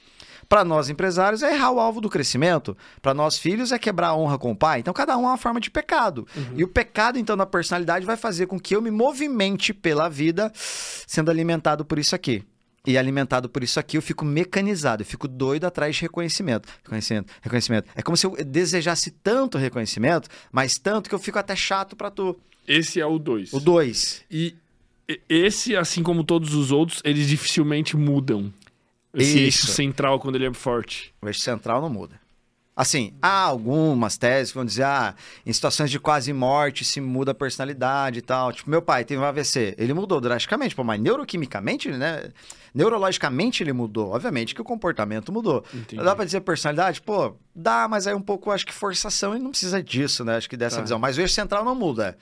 Para 0.47 0.63
nós 0.63 0.89
empresários 0.89 1.41
é 1.43 1.53
errar 1.53 1.71
o 1.71 1.79
alvo 1.79 1.99
do 1.99 2.09
crescimento. 2.09 2.77
Para 3.01 3.13
nós 3.13 3.37
filhos 3.37 3.71
é 3.71 3.79
quebrar 3.79 4.09
a 4.09 4.15
honra 4.15 4.37
com 4.37 4.51
o 4.51 4.55
pai. 4.55 4.79
Então 4.79 4.93
cada 4.93 5.17
um 5.17 5.23
é 5.23 5.27
uma 5.27 5.37
forma 5.37 5.59
de 5.59 5.71
pecado. 5.71 6.27
E 6.55 6.63
o 6.63 6.67
pecado 6.67 7.17
então 7.17 7.35
na 7.35 7.45
personalidade 7.45 8.05
vai 8.05 8.17
fazer 8.17 8.45
com 8.47 8.59
que 8.59 8.75
eu 8.75 8.81
me 8.81 8.91
movimente 8.91 9.73
pela 9.73 10.09
vida 10.09 10.51
sendo 10.55 11.31
alimentado 11.31 11.83
por 11.83 11.97
isso 11.99 12.15
aqui. 12.15 12.43
E 12.87 12.99
alimentado 12.99 13.49
por 13.49 13.63
isso 13.63 13.79
aqui, 13.79 13.97
eu 13.97 14.01
fico 14.01 14.23
mecanizado, 14.23 15.01
eu 15.01 15.05
fico 15.07 15.27
doido 15.27 15.65
atrás 15.65 15.95
de 15.95 16.03
reconhecimento. 16.03 16.69
Reconhecimento, 16.83 17.33
reconhecimento. 17.41 17.89
É 17.95 18.01
como 18.03 18.15
se 18.15 18.27
eu 18.27 18.35
desejasse 18.45 19.09
tanto 19.09 19.57
reconhecimento, 19.57 20.29
mas 20.51 20.77
tanto 20.77 21.09
que 21.09 21.15
eu 21.15 21.19
fico 21.19 21.39
até 21.39 21.55
chato 21.55 21.95
para 21.95 22.11
tu. 22.11 22.37
Esse 22.67 23.01
é 23.01 23.05
o 23.05 23.17
2. 23.17 23.53
O 23.53 23.59
dois. 23.59 24.23
E 24.29 24.55
e- 25.07 25.21
esse, 25.29 25.75
assim 25.75 26.01
como 26.03 26.23
todos 26.23 26.53
os 26.53 26.71
outros, 26.71 27.01
eles 27.03 27.27
dificilmente 27.27 27.95
mudam. 27.95 28.51
Esse 29.21 29.39
eixo 29.39 29.65
Isso. 29.65 29.73
central 29.73 30.19
quando 30.19 30.35
ele 30.35 30.45
é 30.47 30.53
forte. 30.53 31.13
O 31.21 31.27
eixo 31.27 31.39
central 31.41 31.81
não 31.81 31.89
muda. 31.89 32.19
Assim, 32.77 33.13
há 33.21 33.43
algumas 33.43 34.17
teses 34.17 34.51
que 34.51 34.57
vão 34.57 34.65
dizer, 34.65 34.83
ah, 34.83 35.15
em 35.45 35.53
situações 35.53 35.89
de 35.89 35.97
quase 35.97 36.33
morte 36.33 36.83
se 36.83 36.99
muda 36.99 37.31
a 37.31 37.33
personalidade 37.33 38.19
e 38.19 38.21
tal. 38.21 38.51
Tipo, 38.51 38.69
meu 38.69 38.81
pai 38.81 39.05
teve 39.05 39.21
um 39.21 39.23
AVC, 39.23 39.75
ele 39.77 39.93
mudou 39.93 40.19
drasticamente, 40.19 40.75
pô, 40.75 40.83
mas 40.83 40.99
neuroquimicamente, 40.99 41.89
né? 41.89 42.31
Neurologicamente 42.73 43.63
ele 43.63 43.71
mudou. 43.71 44.09
Obviamente 44.11 44.53
que 44.53 44.61
o 44.61 44.65
comportamento 44.65 45.31
mudou. 45.31 45.63
Entendi. 45.73 46.03
Dá 46.03 46.13
pra 46.13 46.25
dizer 46.25 46.41
personalidade? 46.41 47.01
Pô, 47.01 47.33
dá, 47.55 47.87
mas 47.87 48.07
é 48.07 48.13
um 48.13 48.21
pouco, 48.21 48.51
acho 48.51 48.65
que 48.65 48.73
forçação 48.73 49.33
e 49.35 49.39
não 49.39 49.51
precisa 49.51 49.81
disso, 49.81 50.25
né? 50.25 50.35
Acho 50.35 50.49
que 50.49 50.57
dessa 50.57 50.75
Tá. 50.75 50.81
visão. 50.81 50.99
Mas 50.99 51.17
o 51.17 51.21
eixo 51.21 51.33
central 51.33 51.63
não 51.63 51.73
muda. 51.75 52.17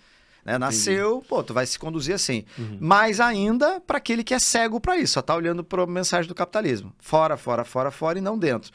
Né? 0.45 0.57
Nasceu, 0.57 1.23
pô, 1.27 1.43
tu 1.43 1.53
vai 1.53 1.65
se 1.65 1.79
conduzir 1.79 2.15
assim. 2.15 2.43
Uhum. 2.57 2.77
Mais 2.79 3.19
ainda 3.19 3.79
para 3.79 3.97
aquele 3.97 4.23
que 4.23 4.33
é 4.33 4.39
cego 4.39 4.79
para 4.79 4.97
isso, 4.97 5.13
só 5.13 5.21
tá 5.21 5.35
olhando 5.35 5.63
para 5.63 5.83
a 5.83 5.87
mensagem 5.87 6.27
do 6.27 6.35
capitalismo. 6.35 6.93
Fora, 6.99 7.37
fora, 7.37 7.63
fora, 7.63 7.91
fora 7.91 8.17
e 8.17 8.21
não 8.21 8.37
dentro. 8.37 8.71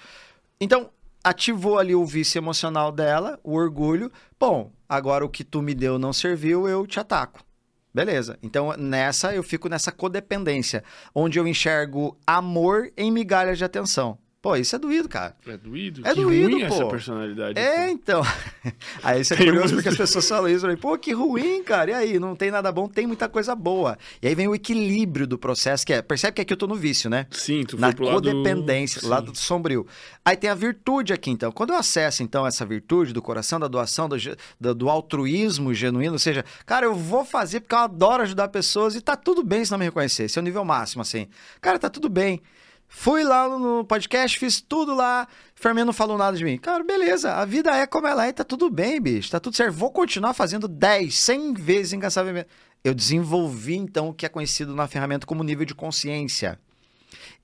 Então, 0.60 0.90
ativou 1.22 1.78
ali 1.78 1.94
o 1.94 2.04
vício 2.04 2.38
emocional 2.38 2.90
dela, 2.90 3.38
o 3.44 3.54
orgulho. 3.54 4.10
Bom, 4.38 4.72
agora 4.88 5.24
o 5.24 5.28
que 5.28 5.44
tu 5.44 5.60
me 5.60 5.74
deu 5.74 5.98
não 5.98 6.12
serviu, 6.12 6.68
eu 6.68 6.86
te 6.86 6.98
ataco. 6.98 7.44
Beleza. 7.92 8.38
Então, 8.42 8.74
nessa, 8.76 9.34
eu 9.34 9.42
fico 9.42 9.68
nessa 9.68 9.90
codependência, 9.90 10.84
onde 11.14 11.38
eu 11.38 11.46
enxergo 11.46 12.16
amor 12.26 12.90
em 12.96 13.10
migalhas 13.10 13.58
de 13.58 13.64
atenção. 13.64 14.18
Pô, 14.40 14.54
isso 14.54 14.76
é 14.76 14.78
doído, 14.78 15.08
cara. 15.08 15.34
É 15.44 15.56
doído? 15.56 16.06
É 16.06 16.14
que 16.14 16.22
doído, 16.22 16.52
ruim 16.52 16.68
pô. 16.68 16.74
essa 16.74 16.86
personalidade. 16.86 17.58
É, 17.58 17.86
pô. 17.86 17.92
então. 17.92 18.22
Aí 19.02 19.20
isso 19.20 19.34
é 19.34 19.36
curioso 19.36 19.74
porque 19.74 19.88
as 19.88 19.96
pessoas 19.96 20.28
falam 20.28 20.48
isso. 20.48 20.64
Pô, 20.76 20.96
que 20.96 21.12
ruim, 21.12 21.60
cara. 21.64 21.90
E 21.90 21.94
aí, 21.94 22.18
não 22.20 22.36
tem 22.36 22.48
nada 22.48 22.70
bom, 22.70 22.86
tem 22.86 23.04
muita 23.04 23.28
coisa 23.28 23.56
boa. 23.56 23.98
E 24.22 24.28
aí 24.28 24.36
vem 24.36 24.46
o 24.46 24.54
equilíbrio 24.54 25.26
do 25.26 25.36
processo, 25.36 25.84
que 25.84 25.92
é. 25.92 26.00
Percebe 26.00 26.34
que 26.34 26.42
aqui 26.42 26.52
eu 26.52 26.56
tô 26.56 26.68
no 26.68 26.76
vício, 26.76 27.10
né? 27.10 27.26
Sim, 27.32 27.64
tu 27.64 27.76
Na 27.76 27.88
foi 27.88 27.96
pro 27.96 28.04
lado... 28.04 28.14
codependência, 28.14 29.00
Sim. 29.00 29.08
lado 29.08 29.36
sombrio. 29.36 29.84
Aí 30.24 30.36
tem 30.36 30.48
a 30.48 30.54
virtude 30.54 31.12
aqui, 31.12 31.30
então. 31.32 31.50
Quando 31.50 31.70
eu 31.70 31.76
acesso, 31.76 32.22
então, 32.22 32.46
essa 32.46 32.64
virtude 32.64 33.12
do 33.12 33.20
coração, 33.20 33.58
da 33.58 33.66
doação, 33.66 34.08
do, 34.08 34.16
do, 34.60 34.74
do 34.74 34.88
altruísmo 34.88 35.74
genuíno, 35.74 36.12
ou 36.12 36.18
seja, 36.18 36.44
cara, 36.64 36.86
eu 36.86 36.94
vou 36.94 37.24
fazer 37.24 37.60
porque 37.60 37.74
eu 37.74 37.80
adoro 37.80 38.22
ajudar 38.22 38.46
pessoas 38.48 38.94
e 38.94 39.00
tá 39.00 39.16
tudo 39.16 39.42
bem 39.42 39.64
se 39.64 39.72
não 39.72 39.78
me 39.78 39.86
reconhecer. 39.86 40.24
Esse 40.24 40.38
é 40.38 40.42
o 40.42 40.44
nível 40.44 40.64
máximo, 40.64 41.02
assim. 41.02 41.26
Cara, 41.60 41.76
tá 41.76 41.90
tudo 41.90 42.08
bem. 42.08 42.40
Fui 42.88 43.22
lá 43.22 43.46
no 43.48 43.84
podcast, 43.84 44.38
fiz 44.38 44.60
tudo 44.60 44.94
lá. 44.94 45.28
Fermento 45.54 45.86
não 45.86 45.92
falou 45.92 46.16
nada 46.16 46.36
de 46.36 46.44
mim. 46.44 46.56
Cara, 46.56 46.82
beleza. 46.82 47.34
A 47.34 47.44
vida 47.44 47.70
é 47.76 47.86
como 47.86 48.06
ela 48.06 48.26
é, 48.26 48.32
tá 48.32 48.42
tudo 48.42 48.70
bem, 48.70 49.00
bicho. 49.00 49.30
Tá 49.30 49.38
tudo 49.38 49.54
certo. 49.54 49.74
Vou 49.74 49.92
continuar 49.92 50.32
fazendo 50.32 50.66
10, 50.66 51.16
100 51.16 51.54
vezes 51.54 51.92
incansavelmente. 51.92 52.48
Eu 52.82 52.94
desenvolvi, 52.94 53.76
então, 53.76 54.08
o 54.08 54.14
que 54.14 54.24
é 54.24 54.28
conhecido 54.28 54.74
na 54.74 54.88
ferramenta 54.88 55.26
como 55.26 55.44
nível 55.44 55.66
de 55.66 55.74
consciência. 55.74 56.58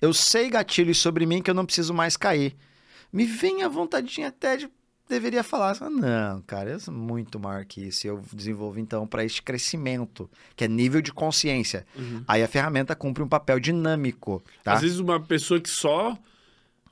Eu 0.01 0.15
sei 0.15 0.49
gatilhos 0.49 0.99
sobre 0.99 1.27
mim 1.27 1.43
que 1.43 1.51
eu 1.51 1.55
não 1.55 1.67
preciso 1.67 1.93
mais 1.93 2.17
cair. 2.17 2.57
Me 3.13 3.27
vem 3.27 3.63
a 3.63 3.69
vontadinha 3.69 4.29
até 4.29 4.57
de 4.57 4.69
deveria 5.09 5.43
falar, 5.43 5.77
ah, 5.81 5.91
não, 5.91 6.41
cara, 6.43 6.71
eu 6.71 6.81
sou 6.81 6.95
muito 6.95 7.39
maior 7.39 7.65
que 7.65 7.87
isso. 7.87 8.07
Eu 8.07 8.23
desenvolvo 8.33 8.79
então 8.79 9.07
para 9.07 9.25
este 9.25 9.43
crescimento, 9.43 10.31
que 10.57 10.65
é 10.65 10.69
nível 10.69 11.01
de 11.01 11.13
consciência. 11.13 11.87
Uhum. 11.97 12.25
Aí 12.27 12.43
a 12.43 12.49
ferramenta 12.49 12.95
cumpre 12.95 13.23
um 13.23 13.29
papel 13.29 13.61
dinâmico, 13.61 14.43
tá? 14.63 14.75
Às 14.75 14.83
vezes 14.83 14.99
uma 14.99 15.21
pessoa 15.21 15.61
que 15.61 15.71
só 15.71 16.17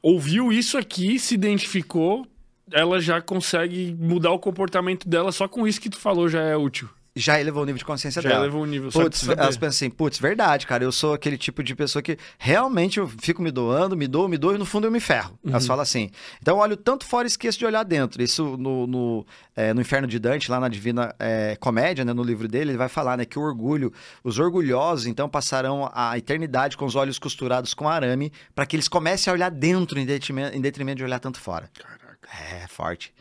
ouviu 0.03 0.53
isso 0.53 0.77
aqui, 0.77 1.19
se 1.19 1.35
identificou, 1.35 2.27
ela 2.71 3.01
já 3.01 3.21
consegue 3.21 3.97
mudar 3.99 4.33
o 4.33 4.39
comportamento 4.39 5.09
dela 5.09 5.33
só 5.33 5.47
com 5.47 5.67
isso 5.67 5.81
que 5.81 5.91
tu 5.91 5.99
falou 5.99 6.29
já 6.29 6.43
é 6.43 6.57
útil. 6.57 6.89
Já 7.15 7.39
elevou 7.39 7.63
o 7.63 7.67
nível 7.67 7.79
de 7.79 7.85
consciência 7.85 8.23
Já 8.23 8.29
dela. 8.31 8.45
elevou 8.45 8.63
o 8.63 8.67
nível. 8.67 8.91
Putz, 8.91 9.29
elas 9.29 9.57
pensam 9.57 9.69
assim, 9.69 9.91
putz, 9.91 10.19
verdade, 10.19 10.67
cara, 10.67 10.83
eu 10.83 10.91
sou 10.91 11.13
aquele 11.13 11.37
tipo 11.37 11.63
de 11.63 11.75
pessoa 11.75 12.03
que 12.03 12.17
realmente 12.39 12.99
eu 12.99 13.07
fico 13.07 13.43
me 13.43 13.51
doando, 13.51 13.97
me 13.97 14.07
dou, 14.07 14.29
me 14.29 14.39
dou 14.39 14.55
e 14.55 14.59
no 14.59 14.65
fundo 14.65 14.87
eu 14.87 14.91
me 14.91 15.01
ferro. 15.01 15.39
Elas 15.47 15.67
falam 15.67 15.83
assim. 15.83 16.11
Então 16.41 16.57
eu 16.57 16.61
olho 16.61 16.77
tanto 16.77 17.05
fora 17.05 17.27
e 17.27 17.29
esqueço 17.29 17.59
de 17.59 17.67
olhar 17.67 17.83
dentro. 17.83 18.23
Isso 18.23 18.57
no, 18.57 18.87
no, 18.87 19.27
é, 19.55 19.75
no 19.75 19.81
Inferno 19.81 20.09
de 20.09 20.19
Dante, 20.19 20.51
lá 20.51 20.59
na 20.59 20.69
Divina 20.69 21.15
é, 21.19 21.55
Comédia, 21.57 22.05
né, 22.05 22.13
no 22.15 22.23
livro 22.23 22.49
dele, 22.49 22.71
ele 22.71 22.79
vai 22.79 22.89
falar 22.89 23.19
né, 23.19 23.27
que 23.27 23.39
o 23.39 23.43
orgulho, 23.43 23.93
os 24.25 24.39
orgulhosos 24.39 25.07
então 25.07 25.29
passarão 25.29 25.91
a 25.93 26.17
eternidade 26.17 26.77
com 26.77 26.87
os 26.87 26.95
olhos 26.95 27.19
costurados 27.19 27.75
com 27.75 27.89
arame 27.89 28.33
para 28.55 28.65
que 28.65 28.75
eles 28.75 28.89
comecem 28.89 29.31
a 29.31 29.35
olhar 29.35 29.51
dentro 29.51 29.99
em 29.99 30.07
detrimento, 30.07 30.57
em 30.57 30.61
detrimento 30.61 30.97
de 30.99 31.05
olhar 31.05 31.19
tanto 31.19 31.39
fora. 31.39 31.71
Caraca. 31.75 32.29
É, 32.55 32.67
forte. 32.69 33.13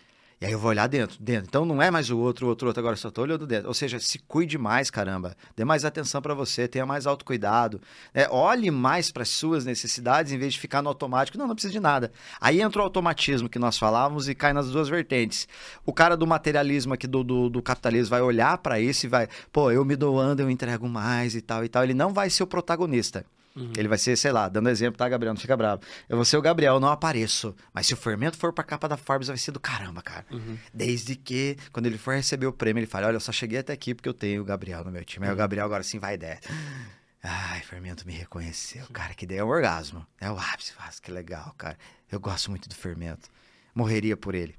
E 0.42 0.46
aí 0.48 0.54
eu 0.54 0.58
vou 0.58 0.72
olhar 0.72 0.88
dentro, 0.88 1.22
dentro. 1.22 1.46
Então 1.48 1.64
não 1.64 1.80
é 1.80 1.92
mais 1.92 2.10
o 2.10 2.18
outro, 2.18 2.48
o 2.48 2.50
outro, 2.50 2.66
o 2.66 2.70
outro, 2.70 2.80
agora 2.80 2.96
só 2.96 3.12
tô 3.12 3.22
olhando 3.22 3.46
dentro. 3.46 3.68
Ou 3.68 3.76
seja, 3.76 4.00
se 4.00 4.18
cuide 4.18 4.58
mais, 4.58 4.90
caramba. 4.90 5.38
Dê 5.56 5.64
mais 5.64 5.86
atenção 5.86 6.20
pra 6.20 6.34
você, 6.34 6.68
tenha 6.68 6.84
mais 6.84 7.06
autocuidado. 7.06 7.80
É, 8.12 8.28
olhe 8.28 8.72
mais 8.72 9.12
para 9.12 9.24
suas 9.24 9.66
necessidades 9.66 10.32
em 10.32 10.40
vez 10.40 10.54
de 10.54 10.60
ficar 10.60 10.82
no 10.82 10.90
automático. 10.90 11.38
Não, 11.38 11.48
não 11.48 11.54
precisa 11.54 11.72
de 11.72 11.80
nada. 11.80 12.12
Aí 12.40 12.60
entra 12.60 12.82
o 12.82 12.84
automatismo 12.84 13.48
que 13.48 13.60
nós 13.60 13.78
falávamos 13.78 14.28
e 14.28 14.34
cai 14.34 14.52
nas 14.52 14.72
duas 14.72 14.90
vertentes. 14.90 15.48
O 15.86 15.94
cara 15.94 16.18
do 16.18 16.26
materialismo 16.26 16.96
aqui, 16.96 17.06
do, 17.06 17.24
do, 17.24 17.48
do 17.48 17.62
capitalismo, 17.62 18.10
vai 18.10 18.22
olhar 18.22 18.58
pra 18.58 18.80
isso 18.80 19.06
e 19.06 19.10
vai, 19.10 19.28
pô, 19.52 19.70
eu 19.70 19.86
me 19.86 19.96
doando, 19.96 20.42
eu 20.42 20.50
entrego 20.50 20.90
mais 20.90 21.36
e 21.36 21.42
tal 21.42 21.64
e 21.64 21.70
tal. 21.70 21.84
Ele 21.84 21.94
não 21.94 22.16
vai 22.16 22.32
ser 22.32 22.42
o 22.42 22.48
protagonista. 22.48 23.24
Ele 23.78 23.88
vai 23.88 23.98
ser, 23.98 24.16
sei 24.16 24.32
lá, 24.32 24.48
dando 24.48 24.70
exemplo, 24.70 24.98
tá, 24.98 25.08
Gabriel? 25.10 25.34
Não 25.34 25.42
fica 25.42 25.58
bravo. 25.58 25.82
Eu 26.08 26.16
vou 26.16 26.24
ser 26.24 26.38
o 26.38 26.42
Gabriel, 26.42 26.76
eu 26.76 26.80
não 26.80 26.88
apareço. 26.88 27.54
Mas 27.74 27.88
se 27.88 27.94
o 27.94 27.98
fermento 27.98 28.38
for 28.38 28.54
pra 28.54 28.64
capa 28.64 28.88
da 28.88 28.96
Forbes, 28.96 29.28
vai 29.28 29.38
ser 29.38 29.52
do 29.52 29.60
caramba, 29.60 30.02
cara. 30.02 30.26
Desde 30.74 31.16
que, 31.16 31.58
quando 31.72 31.86
ele 31.86 31.98
for 31.98 32.16
receber 32.16 32.46
o 32.48 32.54
prêmio, 32.54 32.80
ele 32.80 32.88
fala: 32.88 33.08
Olha, 33.08 33.16
eu 33.18 33.20
só 33.20 33.32
cheguei 33.32 33.60
até 33.60 33.74
aqui 33.74 33.94
porque 33.94 34.08
eu 34.08 34.14
tenho 34.14 34.42
o 34.42 34.46
Gabriel 34.46 34.84
no 34.86 34.92
meu 34.92 35.04
time. 35.04 35.26
Aí 35.26 35.34
o 35.34 35.36
Gabriel 35.36 35.66
agora 35.66 35.84
sim 35.84 36.00
vai 36.00 36.18
der. 36.18 36.40
Ai, 37.24 37.60
fermento 37.62 38.06
me 38.08 38.14
reconheceu, 38.14 38.86
cara. 38.92 39.14
Que 39.14 39.26
ideia 39.26 39.42
é 39.42 39.44
um 39.44 39.50
orgasmo. 39.50 40.06
É 40.20 40.32
o 40.32 40.38
ápice. 40.38 40.74
Que 41.02 41.12
legal, 41.12 41.54
cara. 41.58 41.78
Eu 42.12 42.20
gosto 42.20 42.50
muito 42.50 42.68
do 42.68 42.76
fermento. 42.76 43.30
Morreria 43.76 44.18
por 44.18 44.34
ele. 44.34 44.56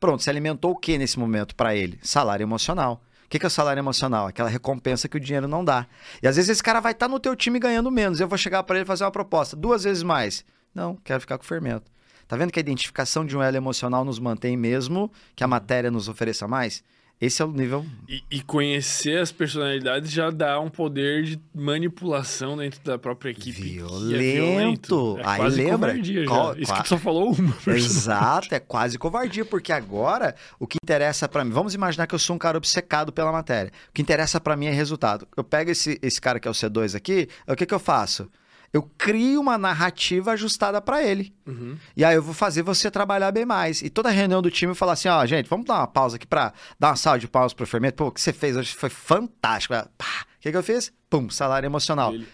Pronto, 0.00 0.22
se 0.22 0.30
alimentou 0.30 0.72
o 0.72 0.76
que 0.76 0.98
nesse 0.98 1.18
momento 1.18 1.54
pra 1.54 1.74
ele? 1.74 1.98
Salário 2.02 2.42
emocional. 2.44 3.02
O 3.34 3.36
que, 3.36 3.40
que 3.40 3.46
é 3.46 3.48
o 3.48 3.50
salário 3.50 3.80
emocional? 3.80 4.28
Aquela 4.28 4.48
recompensa 4.48 5.08
que 5.08 5.16
o 5.16 5.20
dinheiro 5.20 5.48
não 5.48 5.64
dá. 5.64 5.88
E 6.22 6.28
às 6.28 6.36
vezes 6.36 6.50
esse 6.50 6.62
cara 6.62 6.78
vai 6.78 6.92
estar 6.92 7.08
no 7.08 7.18
teu 7.18 7.34
time 7.34 7.58
ganhando 7.58 7.90
menos. 7.90 8.20
Eu 8.20 8.28
vou 8.28 8.38
chegar 8.38 8.62
pra 8.62 8.76
ele 8.76 8.84
e 8.84 8.86
fazer 8.86 9.02
uma 9.02 9.10
proposta 9.10 9.56
duas 9.56 9.82
vezes 9.82 10.04
mais. 10.04 10.44
Não, 10.72 10.94
quero 11.02 11.20
ficar 11.20 11.36
com 11.36 11.42
o 11.42 11.46
fermento. 11.46 11.90
Tá 12.28 12.36
vendo 12.36 12.52
que 12.52 12.60
a 12.60 12.62
identificação 12.62 13.26
de 13.26 13.36
um 13.36 13.42
elo 13.42 13.56
emocional 13.56 14.04
nos 14.04 14.20
mantém 14.20 14.56
mesmo 14.56 15.10
que 15.34 15.42
a 15.42 15.48
matéria 15.48 15.90
nos 15.90 16.08
ofereça 16.08 16.46
mais? 16.46 16.84
Esse 17.20 17.40
é 17.40 17.44
o 17.44 17.50
nível. 17.52 17.86
E, 18.08 18.22
e 18.30 18.42
conhecer 18.42 19.18
as 19.20 19.32
personalidades 19.32 20.10
já 20.10 20.30
dá 20.30 20.60
um 20.60 20.68
poder 20.68 21.22
de 21.24 21.40
manipulação 21.54 22.56
dentro 22.56 22.80
da 22.84 22.98
própria 22.98 23.30
equipe. 23.30 23.52
que 23.62 23.78
é 23.78 23.82
Violento. 24.18 25.16
É 25.18 25.22
Aí 25.24 25.36
quase 25.38 25.56
lembra? 25.56 25.88
covardia 25.92 26.24
Qual-. 26.26 26.56
Isso 26.58 26.66
qual- 26.66 26.76
que 26.78 26.82
tu 26.84 26.88
só 26.88 26.98
falou 26.98 27.32
uma. 27.32 27.56
Exato, 27.74 28.54
é 28.54 28.60
quase 28.60 28.98
covardia, 28.98 29.44
porque 29.44 29.72
agora 29.72 30.34
o 30.58 30.66
que 30.66 30.76
interessa 30.82 31.28
pra 31.28 31.44
mim, 31.44 31.50
vamos 31.52 31.74
imaginar 31.74 32.06
que 32.06 32.14
eu 32.14 32.18
sou 32.18 32.36
um 32.36 32.38
cara 32.38 32.58
obcecado 32.58 33.12
pela 33.12 33.32
matéria. 33.32 33.72
O 33.88 33.92
que 33.92 34.02
interessa 34.02 34.40
pra 34.40 34.56
mim 34.56 34.66
é 34.66 34.72
resultado. 34.72 35.26
Eu 35.36 35.44
pego 35.44 35.70
esse, 35.70 35.98
esse 36.02 36.20
cara 36.20 36.38
que 36.40 36.48
é 36.48 36.50
o 36.50 36.54
C2 36.54 36.94
aqui, 36.96 37.28
o 37.48 37.54
que 37.56 37.64
que 37.64 37.74
eu 37.74 37.78
faço? 37.78 38.28
Eu 38.74 38.82
crio 38.98 39.40
uma 39.40 39.56
narrativa 39.56 40.32
ajustada 40.32 40.80
pra 40.80 41.00
ele. 41.02 41.32
Uhum. 41.46 41.76
E 41.96 42.04
aí 42.04 42.16
eu 42.16 42.22
vou 42.22 42.34
fazer 42.34 42.62
você 42.62 42.90
trabalhar 42.90 43.30
bem 43.30 43.46
mais. 43.46 43.80
E 43.82 43.88
toda 43.88 44.10
reunião 44.10 44.42
do 44.42 44.50
time 44.50 44.72
eu 44.72 44.76
falo 44.76 44.90
assim, 44.90 45.08
ó, 45.08 45.24
gente, 45.24 45.48
vamos 45.48 45.64
dar 45.64 45.74
uma 45.78 45.86
pausa 45.86 46.16
aqui 46.16 46.26
pra 46.26 46.52
dar 46.78 46.88
uma 46.88 46.96
salva 46.96 47.20
de 47.20 47.28
pausa 47.28 47.54
pro 47.54 47.66
fermento. 47.66 47.94
Pô, 47.94 48.08
o 48.08 48.10
que 48.10 48.20
você 48.20 48.32
fez 48.32 48.56
hoje 48.56 48.74
foi 48.74 48.90
fantástico. 48.90 49.74
Pá, 49.96 50.26
o 50.36 50.40
que 50.40 50.50
que 50.50 50.56
eu 50.56 50.62
fiz? 50.62 50.92
Pum, 51.08 51.30
salário 51.30 51.66
emocional. 51.66 52.12
Ele- 52.12 52.26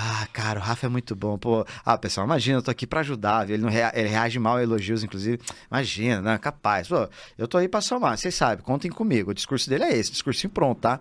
Ah, 0.00 0.28
cara, 0.32 0.60
o 0.60 0.62
Rafa 0.62 0.86
é 0.86 0.88
muito 0.88 1.16
bom. 1.16 1.36
Pô, 1.36 1.66
ah, 1.84 1.98
pessoal, 1.98 2.24
imagina, 2.24 2.58
eu 2.58 2.62
tô 2.62 2.70
aqui 2.70 2.86
pra 2.86 3.00
ajudar. 3.00 3.50
Ele, 3.50 3.60
não 3.60 3.68
rea- 3.68 3.90
ele 3.96 4.08
reage 4.08 4.38
mal 4.38 4.56
a 4.58 4.62
elogios, 4.62 5.02
inclusive. 5.02 5.40
Imagina, 5.68 6.20
né? 6.22 6.38
Capaz. 6.38 6.86
Pô, 6.86 7.08
eu 7.36 7.48
tô 7.48 7.58
aí 7.58 7.66
pra 7.66 7.80
somar, 7.80 8.16
vocês 8.16 8.32
sabem, 8.36 8.62
contem 8.64 8.88
comigo. 8.92 9.32
O 9.32 9.34
discurso 9.34 9.68
dele 9.68 9.82
é 9.82 9.96
esse, 9.96 10.12
discursinho 10.12 10.52
pronto, 10.52 10.80
tá? 10.82 11.00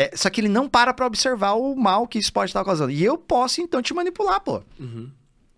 É, 0.00 0.16
só 0.16 0.30
que 0.30 0.40
ele 0.40 0.48
não 0.48 0.66
para 0.66 0.94
pra 0.94 1.06
observar 1.06 1.52
o 1.52 1.76
mal 1.76 2.08
que 2.08 2.18
isso 2.18 2.32
pode 2.32 2.48
estar 2.48 2.64
causando. 2.64 2.90
E 2.90 3.04
eu 3.04 3.18
posso, 3.18 3.60
então, 3.60 3.82
te 3.82 3.92
manipular, 3.92 4.40
pô. 4.40 4.62
Uhum. 4.78 5.10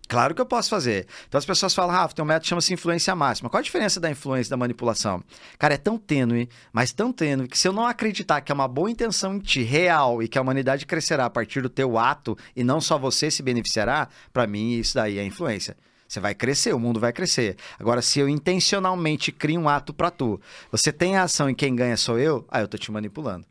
Claro 0.05 0.35
que 0.35 0.41
eu 0.41 0.45
posso 0.45 0.69
fazer. 0.69 1.07
Então 1.29 1.39
as 1.39 1.45
pessoas 1.45 1.73
falam, 1.73 1.95
Rafa, 1.95 2.13
tem 2.13 2.21
um 2.21 2.27
método 2.27 2.43
que 2.43 2.49
chama-se 2.49 2.73
influência 2.73 3.15
máxima. 3.15 3.49
Qual 3.49 3.59
a 3.59 3.63
diferença 3.63 4.01
da 4.01 4.11
influência 4.11 4.49
e 4.49 4.51
da 4.51 4.57
manipulação? 4.57 5.23
Cara, 5.57 5.75
é 5.75 5.77
tão 5.77 5.97
tênue, 5.97 6.49
mas 6.73 6.91
tão 6.91 7.13
tênue, 7.13 7.47
que 7.47 7.57
se 7.57 7.69
eu 7.69 7.71
não 7.71 7.87
acreditar 7.87 8.41
que 8.41 8.51
é 8.51 8.55
uma 8.55 8.67
boa 8.67 8.91
intenção 8.91 9.35
em 9.35 9.39
ti, 9.39 9.63
real, 9.63 10.21
e 10.21 10.27
que 10.27 10.37
a 10.37 10.41
humanidade 10.41 10.85
crescerá 10.85 11.25
a 11.25 11.29
partir 11.29 11.61
do 11.61 11.69
teu 11.69 11.97
ato, 11.97 12.37
e 12.53 12.65
não 12.65 12.81
só 12.81 12.97
você 12.97 13.31
se 13.31 13.41
beneficiará, 13.41 14.09
pra 14.33 14.45
mim 14.45 14.73
isso 14.73 14.93
daí 14.95 15.19
é 15.19 15.23
influência. 15.23 15.77
Você 16.05 16.19
vai 16.19 16.35
crescer, 16.35 16.73
o 16.73 16.79
mundo 16.79 16.99
vai 16.99 17.13
crescer. 17.13 17.55
Agora, 17.79 18.01
se 18.01 18.19
eu 18.19 18.27
intencionalmente 18.27 19.31
crio 19.31 19.61
um 19.61 19.69
ato 19.69 19.93
pra 19.93 20.11
tu, 20.11 20.37
você 20.69 20.91
tem 20.91 21.15
a 21.15 21.23
ação 21.23 21.49
e 21.49 21.55
quem 21.55 21.73
ganha 21.73 21.95
sou 21.95 22.19
eu, 22.19 22.45
aí 22.51 22.61
eu 22.61 22.67
tô 22.67 22.77
te 22.77 22.91
manipulando. 22.91 23.47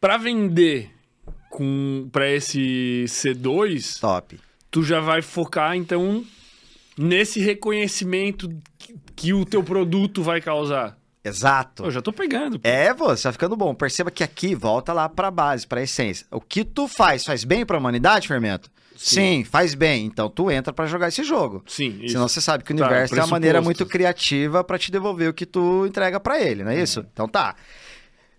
Pra 0.00 0.16
vender 0.16 0.90
com 1.50 2.08
para 2.12 2.30
esse 2.30 3.04
C2, 3.08 3.98
Top. 4.00 4.38
tu 4.70 4.82
já 4.82 5.00
vai 5.00 5.22
focar 5.22 5.74
então 5.74 6.24
nesse 6.96 7.40
reconhecimento 7.40 8.48
que, 9.16 9.32
o 9.32 9.44
teu 9.44 9.62
produto 9.64 10.22
vai 10.22 10.40
causar. 10.40 10.96
Exato. 11.24 11.84
Eu 11.84 11.90
já 11.90 12.00
tô 12.00 12.12
pegando. 12.12 12.58
pô. 12.60 12.68
É, 12.68 12.94
você 12.94 13.24
tá 13.24 13.32
ficando 13.32 13.56
bom. 13.56 13.74
Perceba 13.74 14.10
que 14.10 14.22
aqui 14.22 14.54
volta 14.54 14.92
lá 14.92 15.08
pra 15.08 15.30
base, 15.30 15.66
pra 15.66 15.82
essência. 15.82 16.26
O 16.30 16.40
que 16.40 16.64
tu 16.64 16.86
faz, 16.86 17.24
faz 17.24 17.42
bem 17.44 17.66
pra 17.66 17.76
humanidade, 17.78 18.28
Fermento? 18.28 18.70
Sim, 18.96 19.44
faz 19.44 19.74
bem. 19.74 20.06
Então 20.06 20.30
tu 20.30 20.50
entra 20.50 20.72
pra 20.72 20.86
jogar 20.86 21.08
esse 21.08 21.22
jogo. 21.24 21.62
Sim, 21.66 21.98
isso. 22.02 22.12
Senão 22.12 22.28
você 22.28 22.40
sabe 22.40 22.62
que 22.64 22.72
o 22.72 22.76
Tá, 22.76 22.84
universo 22.86 23.14
tem 23.14 23.22
uma 23.22 23.28
maneira 23.30 23.60
muito 23.60 23.84
criativa 23.84 24.62
pra 24.64 24.78
te 24.78 24.90
devolver 24.90 25.28
o 25.28 25.34
que 25.34 25.44
tu 25.46 25.84
entrega 25.86 26.18
pra 26.20 26.40
ele, 26.40 26.62
não 26.64 26.70
é 26.70 26.80
isso? 26.80 27.04
Então 27.12 27.28
tá. 27.28 27.54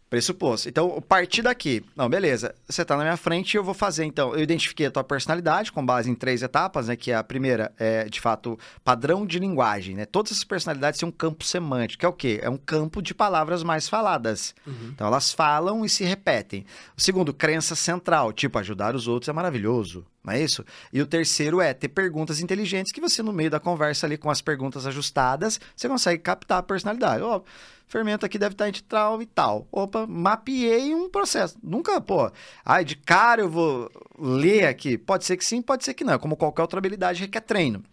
Pressuposto. 0.09 0.67
Então, 0.67 0.99
partir 1.07 1.43
daqui, 1.43 1.85
não, 1.95 2.09
beleza. 2.09 2.55
Você 2.67 2.83
tá 2.83 2.97
na 2.97 3.03
minha 3.03 3.17
frente 3.17 3.53
e 3.53 3.57
eu 3.57 3.63
vou 3.63 3.75
fazer, 3.75 4.05
então. 4.05 4.33
Eu 4.33 4.41
identifiquei 4.41 4.87
a 4.87 4.91
tua 4.91 5.03
personalidade 5.03 5.71
com 5.71 5.85
base 5.85 6.09
em 6.09 6.15
três 6.15 6.41
etapas, 6.41 6.87
né? 6.87 6.95
Que 6.95 7.11
é 7.11 7.15
a 7.15 7.23
primeira 7.23 7.71
é, 7.77 8.05
de 8.05 8.19
fato, 8.19 8.57
padrão 8.83 9.23
de 9.23 9.37
linguagem, 9.37 9.95
né? 9.95 10.05
Todas 10.05 10.31
essas 10.31 10.43
personalidades 10.43 10.99
têm 10.99 11.07
um 11.07 11.11
campo 11.11 11.43
semântico, 11.43 11.99
que 11.99 12.05
é 12.07 12.09
o 12.09 12.13
quê? 12.13 12.39
É 12.41 12.49
um 12.49 12.57
campo 12.57 13.03
de 13.03 13.13
palavras 13.13 13.61
mais 13.61 13.87
faladas. 13.87 14.55
Então, 14.89 15.05
elas 15.05 15.31
falam 15.31 15.85
e 15.85 15.89
se 15.89 16.03
repetem. 16.03 16.65
O 16.97 17.01
segundo, 17.01 17.31
crença 17.31 17.75
central, 17.75 18.33
tipo, 18.33 18.57
ajudar 18.57 18.95
os 18.95 19.07
outros 19.07 19.29
é 19.29 19.33
maravilhoso. 19.33 20.03
Não 20.23 20.33
é 20.33 20.41
isso? 20.41 20.65
E 20.91 21.01
o 21.01 21.07
terceiro 21.07 21.61
é 21.61 21.73
ter 21.73 21.87
perguntas 21.87 22.39
inteligentes 22.39 22.91
que 22.91 22.99
você, 22.99 23.21
no 23.21 23.31
meio 23.31 23.49
da 23.49 23.59
conversa 23.59 24.05
ali, 24.05 24.17
com 24.17 24.29
as 24.29 24.41
perguntas 24.41 24.85
ajustadas, 24.85 25.59
você 25.75 25.87
consegue 25.87 26.21
captar 26.21 26.57
a 26.59 26.63
personalidade. 26.63 27.23
Ó, 27.23 27.41
fermento 27.89 28.25
aqui 28.25 28.37
deve 28.37 28.53
estar 28.53 28.69
entre 28.69 28.83
tal 28.83 29.21
e 29.21 29.25
tal. 29.25 29.67
Opa, 29.71 30.07
mapeei 30.07 30.95
um 30.95 31.09
processo. 31.09 31.57
Nunca, 31.61 31.99
pô, 31.99 32.31
ai, 32.63 32.85
de 32.85 32.95
cara 32.95 33.41
eu 33.41 33.49
vou 33.49 33.91
ler 34.17 34.67
aqui. 34.67 34.97
Pode 34.97 35.25
ser 35.25 35.35
que 35.35 35.43
sim, 35.43 35.61
pode 35.61 35.83
ser 35.83 35.93
que 35.93 36.03
não. 36.03 36.17
Como 36.17 36.37
qualquer 36.37 36.61
outra 36.61 36.77
habilidade 36.77 37.19
requer 37.19 37.41
treino. 37.41 37.83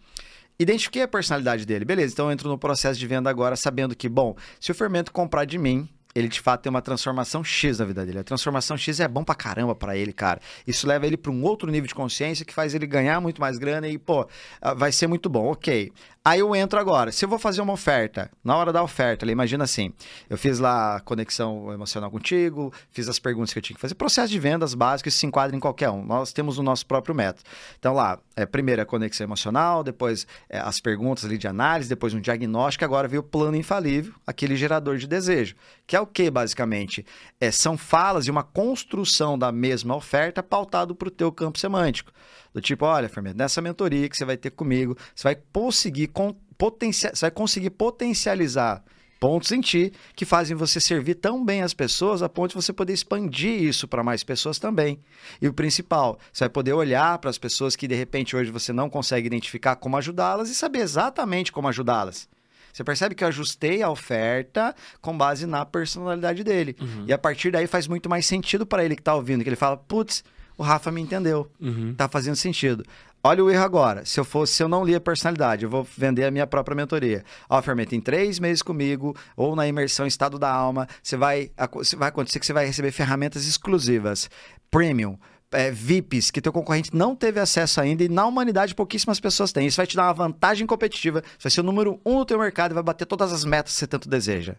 Identifiquei 0.59 1.01
a 1.01 1.07
personalidade 1.07 1.65
dele. 1.65 1.83
Beleza, 1.83 2.13
então 2.13 2.27
eu 2.27 2.31
entro 2.31 2.47
no 2.47 2.57
processo 2.57 2.99
de 2.99 3.05
venda 3.05 3.29
agora 3.29 3.55
sabendo 3.55 3.95
que, 3.95 4.07
bom, 4.07 4.35
se 4.59 4.71
o 4.71 4.75
fermento 4.75 5.11
comprar 5.11 5.45
de 5.45 5.57
mim, 5.57 5.87
ele 6.15 6.27
de 6.27 6.41
fato 6.41 6.63
tem 6.63 6.69
uma 6.71 6.81
transformação 6.81 7.43
X 7.43 7.77
na 7.77 7.85
vida 7.85 8.03
dele. 8.03 8.19
A 8.19 8.23
transformação 8.23 8.75
X 8.75 8.99
é 8.99 9.07
bom 9.07 9.23
pra 9.23 9.35
caramba 9.35 9.75
pra 9.75 9.95
ele, 9.95 10.11
cara. 10.11 10.41
Isso 10.65 10.87
leva 10.87 11.05
ele 11.05 11.15
pra 11.15 11.31
um 11.31 11.43
outro 11.43 11.69
nível 11.71 11.87
de 11.87 11.93
consciência 11.93 12.43
que 12.43 12.53
faz 12.53 12.73
ele 12.73 12.87
ganhar 12.87 13.21
muito 13.21 13.39
mais 13.39 13.59
grana 13.59 13.87
e, 13.87 13.99
pô, 13.99 14.27
ah, 14.59 14.73
vai 14.73 14.91
ser 14.91 15.05
muito 15.05 15.29
bom. 15.29 15.51
Ok. 15.51 15.91
Aí 16.27 16.41
eu 16.41 16.53
entro 16.53 16.77
agora. 16.77 17.09
Se 17.09 17.23
eu 17.23 17.29
vou 17.29 17.39
fazer 17.39 17.61
uma 17.61 17.71
oferta, 17.71 18.29
na 18.43 18.53
hora 18.57 18.73
da 18.73 18.83
oferta, 18.83 19.25
imagina 19.31 19.63
assim: 19.63 19.93
eu 20.29 20.37
fiz 20.37 20.59
lá 20.59 20.99
conexão 20.99 21.71
emocional 21.71 22.11
contigo, 22.11 22.73
fiz 22.91 23.07
as 23.07 23.17
perguntas 23.17 23.53
que 23.53 23.59
eu 23.59 23.63
tinha 23.63 23.75
que 23.75 23.79
fazer. 23.79 23.95
Processo 23.95 24.29
de 24.29 24.37
vendas 24.37 24.73
básico, 24.73 25.07
isso 25.07 25.19
se 25.19 25.25
enquadra 25.25 25.55
em 25.55 25.59
qualquer 25.61 25.89
um. 25.89 26.03
Nós 26.03 26.33
temos 26.33 26.57
o 26.57 26.63
nosso 26.63 26.85
próprio 26.85 27.15
método. 27.15 27.49
Então 27.79 27.93
lá, 27.93 28.19
é, 28.35 28.45
primeiro 28.45 28.81
a 28.81 28.85
conexão 28.85 29.23
emocional, 29.23 29.85
depois 29.85 30.27
é, 30.49 30.59
as 30.59 30.81
perguntas 30.81 31.23
ali 31.23 31.37
de 31.37 31.47
análise, 31.47 31.87
depois 31.87 32.13
um 32.13 32.19
diagnóstico, 32.19 32.83
agora 32.83 33.07
veio 33.07 33.21
o 33.21 33.23
plano 33.23 33.55
infalível, 33.55 34.13
aquele 34.27 34.57
gerador 34.57 34.97
de 34.97 35.07
desejo. 35.07 35.55
Que 35.85 35.95
é 35.95 36.01
o 36.01 36.05
que, 36.05 36.29
basicamente? 36.29 37.05
É, 37.39 37.51
são 37.51 37.77
falas 37.77 38.27
e 38.27 38.31
uma 38.31 38.43
construção 38.43 39.39
da 39.39 39.49
mesma 39.49 39.95
oferta 39.95 40.43
pautado 40.43 40.93
para 40.93 41.07
o 41.07 41.11
teu 41.11 41.31
campo 41.31 41.57
semântico. 41.57 42.11
Do 42.53 42.61
tipo, 42.61 42.85
olha, 42.85 43.07
Fermento, 43.09 43.37
nessa 43.37 43.61
mentoria 43.61 44.07
que 44.09 44.17
você 44.17 44.25
vai 44.25 44.37
ter 44.37 44.51
comigo, 44.51 44.97
você 45.15 45.23
vai 45.23 45.37
conseguir, 45.53 46.07
con- 46.07 46.35
potencia- 46.57 47.11
você 47.13 47.25
vai 47.25 47.31
conseguir 47.31 47.69
potencializar 47.71 48.83
pontos 49.19 49.51
em 49.51 49.59
ti 49.61 49.91
que 50.15 50.25
fazem 50.25 50.55
você 50.55 50.79
servir 50.79 51.15
tão 51.15 51.43
bem 51.43 51.63
as 51.63 51.73
pessoas 51.73 52.21
a 52.21 52.29
ponto 52.29 52.49
de 52.51 52.55
você 52.55 52.71
poder 52.71 52.93
expandir 52.93 53.63
isso 53.63 53.87
para 53.87 54.03
mais 54.03 54.23
pessoas 54.23 54.59
também. 54.59 54.99
E 55.41 55.47
o 55.47 55.53
principal, 55.53 56.19
você 56.31 56.43
vai 56.43 56.49
poder 56.49 56.73
olhar 56.73 57.17
para 57.17 57.29
as 57.29 57.37
pessoas 57.37 57.75
que 57.75 57.87
de 57.87 57.95
repente 57.95 58.35
hoje 58.35 58.51
você 58.51 58.71
não 58.71 58.89
consegue 58.89 59.25
identificar 59.27 59.75
como 59.75 59.97
ajudá-las 59.97 60.49
e 60.49 60.55
saber 60.55 60.79
exatamente 60.79 61.51
como 61.51 61.67
ajudá-las. 61.67 62.29
Você 62.71 62.83
percebe 62.83 63.15
que 63.15 63.23
eu 63.23 63.27
ajustei 63.27 63.81
a 63.81 63.89
oferta 63.89 64.75
com 65.01 65.17
base 65.17 65.47
na 65.47 65.65
personalidade 65.65 66.43
dele. 66.43 66.75
Uhum. 66.79 67.05
E 67.07 67.13
a 67.13 67.17
partir 67.17 67.49
daí 67.49 67.65
faz 67.65 67.87
muito 67.87 68.07
mais 68.07 68.23
sentido 68.27 68.67
para 68.67 68.85
ele 68.85 68.95
que 68.95 69.01
tá 69.01 69.15
ouvindo, 69.15 69.41
que 69.43 69.49
ele 69.49 69.55
fala, 69.55 69.75
putz, 69.77 70.23
o 70.57 70.63
Rafa 70.63 70.91
me 70.91 71.01
entendeu. 71.01 71.49
Uhum. 71.59 71.93
Tá 71.95 72.07
fazendo 72.07 72.35
sentido. 72.35 72.83
Olha 73.23 73.43
o 73.43 73.49
erro 73.49 73.63
agora. 73.63 74.05
Se 74.05 74.19
eu 74.19 74.23
fosse, 74.23 74.53
se 74.53 74.63
eu 74.63 74.69
não 74.69 74.85
li 74.85 74.95
a 74.95 75.01
personalidade, 75.01 75.65
eu 75.65 75.69
vou 75.69 75.85
vender 75.97 76.23
a 76.23 76.31
minha 76.31 76.47
própria 76.47 76.75
mentoria. 76.75 77.23
Ó, 77.49 77.61
Fermento, 77.61 77.93
em 77.93 77.99
três 77.99 78.39
meses 78.39 78.61
comigo, 78.61 79.15
ou 79.35 79.55
na 79.55 79.67
imersão 79.67 80.07
estado 80.07 80.39
da 80.39 80.49
alma, 80.49 80.87
você 81.03 81.17
vai, 81.17 81.51
vai 81.97 82.09
acontecer 82.09 82.39
que 82.39 82.45
você 82.45 82.53
vai 82.53 82.65
receber 82.65 82.91
ferramentas 82.91 83.45
exclusivas, 83.45 84.29
premium. 84.71 85.17
é, 85.51 85.71
VIPs 85.71 86.29
que 86.31 86.41
teu 86.41 86.51
concorrente 86.51 86.95
não 86.95 87.15
teve 87.15 87.39
acesso 87.39 87.79
ainda 87.81 88.03
e 88.03 88.09
na 88.09 88.25
humanidade 88.25 88.75
pouquíssimas 88.75 89.19
pessoas 89.19 89.51
têm. 89.51 89.67
Isso 89.67 89.77
vai 89.77 89.87
te 89.87 89.95
dar 89.95 90.03
uma 90.03 90.13
vantagem 90.13 90.67
competitiva. 90.67 91.21
Você 91.37 91.43
vai 91.43 91.51
ser 91.51 91.61
o 91.61 91.63
número 91.63 91.99
um 92.05 92.19
do 92.19 92.25
teu 92.25 92.39
mercado 92.39 92.71
e 92.71 92.75
vai 92.75 92.83
bater 92.83 93.05
todas 93.05 93.31
as 93.31 93.45
metas 93.45 93.73
que 93.73 93.79
você 93.79 93.87
tanto 93.87 94.09
deseja. 94.09 94.55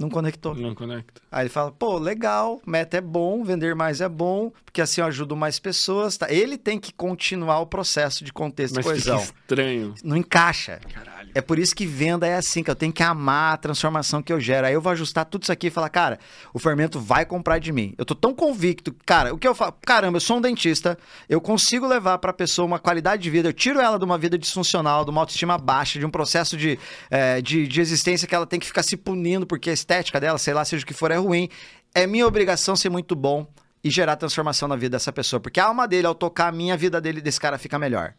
Não 0.00 0.08
conectou. 0.08 0.54
Não 0.54 0.74
conecta. 0.74 1.20
Aí 1.30 1.42
ele 1.42 1.50
fala, 1.50 1.70
pô, 1.70 1.98
legal, 1.98 2.60
meta 2.66 2.96
é 2.96 3.00
bom, 3.00 3.44
vender 3.44 3.74
mais 3.74 4.00
é 4.00 4.08
bom, 4.08 4.50
porque 4.64 4.80
assim 4.80 5.02
eu 5.02 5.06
ajudo 5.06 5.36
mais 5.36 5.58
pessoas. 5.58 6.16
Tá? 6.16 6.32
Ele 6.32 6.56
tem 6.56 6.80
que 6.80 6.92
continuar 6.92 7.60
o 7.60 7.66
processo 7.66 8.24
de 8.24 8.32
contexto 8.32 8.76
Mas 8.76 8.86
e 8.86 8.88
coesão. 8.88 9.18
estranho. 9.18 9.94
Não 10.02 10.16
encaixa. 10.16 10.80
Caralho. 10.92 11.19
É 11.34 11.40
por 11.40 11.58
isso 11.58 11.74
que 11.74 11.86
venda 11.86 12.26
é 12.26 12.36
assim, 12.36 12.62
que 12.62 12.70
eu 12.70 12.74
tenho 12.74 12.92
que 12.92 13.02
amar 13.02 13.54
a 13.54 13.56
transformação 13.56 14.22
que 14.22 14.32
eu 14.32 14.40
gero. 14.40 14.66
Aí 14.66 14.74
eu 14.74 14.80
vou 14.80 14.92
ajustar 14.92 15.24
tudo 15.24 15.42
isso 15.42 15.52
aqui 15.52 15.68
e 15.68 15.70
falar, 15.70 15.88
cara, 15.88 16.18
o 16.52 16.58
fermento 16.58 16.98
vai 16.98 17.24
comprar 17.24 17.58
de 17.58 17.72
mim. 17.72 17.94
Eu 17.96 18.04
tô 18.04 18.14
tão 18.14 18.34
convicto, 18.34 18.94
cara, 19.06 19.32
o 19.34 19.38
que 19.38 19.46
eu 19.46 19.54
falo, 19.54 19.74
caramba, 19.84 20.16
eu 20.16 20.20
sou 20.20 20.38
um 20.38 20.40
dentista, 20.40 20.98
eu 21.28 21.40
consigo 21.40 21.86
levar 21.86 22.18
pra 22.18 22.32
pessoa 22.32 22.66
uma 22.66 22.78
qualidade 22.78 23.22
de 23.22 23.30
vida, 23.30 23.48
eu 23.48 23.52
tiro 23.52 23.80
ela 23.80 23.98
de 23.98 24.04
uma 24.04 24.18
vida 24.18 24.38
disfuncional, 24.38 25.04
de 25.04 25.10
uma 25.10 25.20
autoestima 25.20 25.56
baixa, 25.58 25.98
de 25.98 26.06
um 26.06 26.10
processo 26.10 26.56
de, 26.56 26.78
é, 27.10 27.40
de, 27.40 27.66
de 27.66 27.80
existência 27.80 28.26
que 28.26 28.34
ela 28.34 28.46
tem 28.46 28.58
que 28.58 28.66
ficar 28.66 28.82
se 28.82 28.96
punindo 28.96 29.46
porque 29.46 29.70
a 29.70 29.72
estética 29.72 30.20
dela, 30.20 30.38
sei 30.38 30.54
lá, 30.54 30.64
seja 30.64 30.84
o 30.84 30.86
que 30.86 30.94
for, 30.94 31.10
é 31.10 31.16
ruim. 31.16 31.48
É 31.94 32.06
minha 32.06 32.26
obrigação 32.26 32.76
ser 32.76 32.88
muito 32.88 33.16
bom 33.16 33.46
e 33.82 33.90
gerar 33.90 34.16
transformação 34.16 34.68
na 34.68 34.76
vida 34.76 34.96
dessa 34.96 35.12
pessoa, 35.12 35.40
porque 35.40 35.58
a 35.58 35.64
alma 35.64 35.88
dele, 35.88 36.06
ao 36.06 36.14
tocar 36.14 36.48
a 36.48 36.52
minha 36.52 36.74
a 36.74 36.76
vida 36.76 37.00
dele, 37.00 37.20
desse 37.20 37.40
cara 37.40 37.58
fica 37.58 37.78
melhor. 37.78 38.14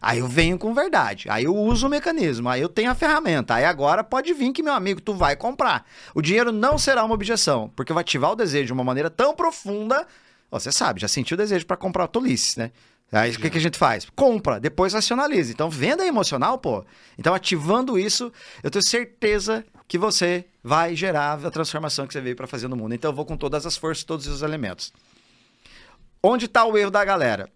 Aí 0.00 0.18
eu 0.18 0.28
venho 0.28 0.58
com 0.58 0.74
verdade. 0.74 1.26
Aí 1.30 1.44
eu 1.44 1.56
uso 1.56 1.86
o 1.86 1.90
mecanismo. 1.90 2.48
Aí 2.48 2.60
eu 2.60 2.68
tenho 2.68 2.90
a 2.90 2.94
ferramenta. 2.94 3.54
Aí 3.54 3.64
agora 3.64 4.04
pode 4.04 4.32
vir 4.32 4.52
que, 4.52 4.62
meu 4.62 4.74
amigo, 4.74 5.00
tu 5.00 5.14
vai 5.14 5.34
comprar. 5.34 5.86
O 6.14 6.22
dinheiro 6.22 6.52
não 6.52 6.78
será 6.78 7.04
uma 7.04 7.14
objeção, 7.14 7.70
porque 7.74 7.92
vou 7.92 8.00
ativar 8.00 8.32
o 8.32 8.36
desejo 8.36 8.66
de 8.66 8.72
uma 8.72 8.84
maneira 8.84 9.10
tão 9.10 9.34
profunda. 9.34 10.06
Você 10.50 10.70
sabe, 10.70 11.00
já 11.00 11.08
sentiu 11.08 11.34
o 11.34 11.38
desejo 11.38 11.66
para 11.66 11.76
comprar 11.76 12.06
tolices, 12.06 12.56
né? 12.56 12.70
Aí 13.10 13.32
o 13.32 13.38
que, 13.38 13.50
que 13.50 13.58
a 13.58 13.60
gente 13.60 13.78
faz? 13.78 14.06
Compra, 14.16 14.58
depois 14.58 14.92
racionaliza. 14.92 15.52
Então, 15.52 15.70
venda 15.70 16.04
emocional, 16.04 16.58
pô. 16.58 16.84
Então, 17.16 17.34
ativando 17.34 17.98
isso, 17.98 18.32
eu 18.62 18.70
tenho 18.70 18.82
certeza 18.82 19.64
que 19.86 19.96
você 19.96 20.44
vai 20.62 20.96
gerar 20.96 21.44
a 21.44 21.50
transformação 21.50 22.06
que 22.06 22.12
você 22.12 22.20
veio 22.20 22.34
para 22.34 22.48
fazer 22.48 22.66
no 22.66 22.76
mundo. 22.76 22.94
Então, 22.94 23.10
eu 23.10 23.14
vou 23.14 23.24
com 23.24 23.36
todas 23.36 23.64
as 23.64 23.76
forças, 23.76 24.02
todos 24.02 24.26
os 24.26 24.42
elementos. 24.42 24.92
Onde 26.20 26.46
está 26.46 26.64
o 26.64 26.76
erro 26.76 26.90
da 26.90 27.04
galera? 27.04 27.48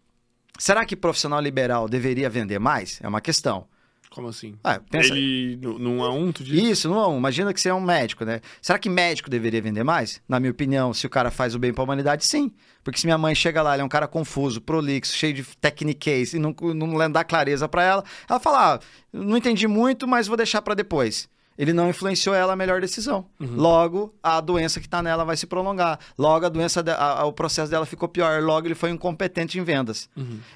Será 0.60 0.84
que 0.84 0.94
profissional 0.94 1.40
liberal 1.40 1.88
deveria 1.88 2.28
vender 2.28 2.58
mais? 2.58 3.00
É 3.02 3.08
uma 3.08 3.20
questão. 3.22 3.66
Como 4.10 4.28
assim? 4.28 4.56
Ah, 4.62 4.78
pensa- 4.90 5.14
Ele, 5.14 5.56
no- 5.62 5.78
num 5.78 6.04
a 6.04 6.12
um, 6.12 6.30
tu 6.30 6.44
diz? 6.44 6.60
Isso, 6.62 6.90
não, 6.90 7.16
imagina 7.16 7.54
que 7.54 7.60
você 7.60 7.70
é 7.70 7.74
um 7.74 7.80
médico, 7.80 8.26
né? 8.26 8.40
Será 8.60 8.78
que 8.78 8.88
médico 8.90 9.30
deveria 9.30 9.62
vender 9.62 9.84
mais? 9.84 10.20
Na 10.28 10.38
minha 10.38 10.50
opinião, 10.50 10.92
se 10.92 11.06
o 11.06 11.08
cara 11.10 11.30
faz 11.30 11.54
o 11.54 11.58
bem 11.58 11.72
pra 11.72 11.82
humanidade, 11.84 12.26
sim. 12.26 12.52
Porque 12.84 12.98
se 12.98 13.06
minha 13.06 13.16
mãe 13.16 13.34
chega 13.34 13.62
lá, 13.62 13.72
ele 13.74 13.80
é 13.82 13.84
um 13.84 13.88
cara 13.88 14.06
confuso, 14.06 14.60
prolixo, 14.60 15.16
cheio 15.16 15.32
de 15.32 15.44
techniques 15.58 16.34
e 16.34 16.38
não, 16.38 16.54
não 16.74 17.10
dá 17.10 17.24
clareza 17.24 17.66
pra 17.68 17.82
ela, 17.82 18.04
ela 18.28 18.38
fala, 18.40 18.74
ah, 18.74 18.80
não 19.12 19.36
entendi 19.38 19.66
muito, 19.66 20.06
mas 20.06 20.26
vou 20.26 20.36
deixar 20.36 20.60
pra 20.60 20.74
depois. 20.74 21.26
Ele 21.60 21.74
não 21.74 21.90
influenciou 21.90 22.34
ela 22.34 22.54
a 22.54 22.56
melhor 22.56 22.80
decisão. 22.80 23.26
Logo, 23.38 24.14
a 24.22 24.40
doença 24.40 24.80
que 24.80 24.88
tá 24.88 25.02
nela 25.02 25.26
vai 25.26 25.36
se 25.36 25.46
prolongar. 25.46 25.98
Logo, 26.16 26.46
a 26.46 26.48
doença, 26.48 26.82
de- 26.82 26.90
a- 26.90 27.20
a- 27.20 27.24
o 27.26 27.34
processo 27.34 27.70
dela 27.70 27.84
ficou 27.84 28.08
pior. 28.08 28.42
Logo, 28.42 28.66
ele 28.66 28.74
foi 28.74 28.88
incompetente 28.88 29.58
em 29.58 29.62
vendas. 29.62 30.08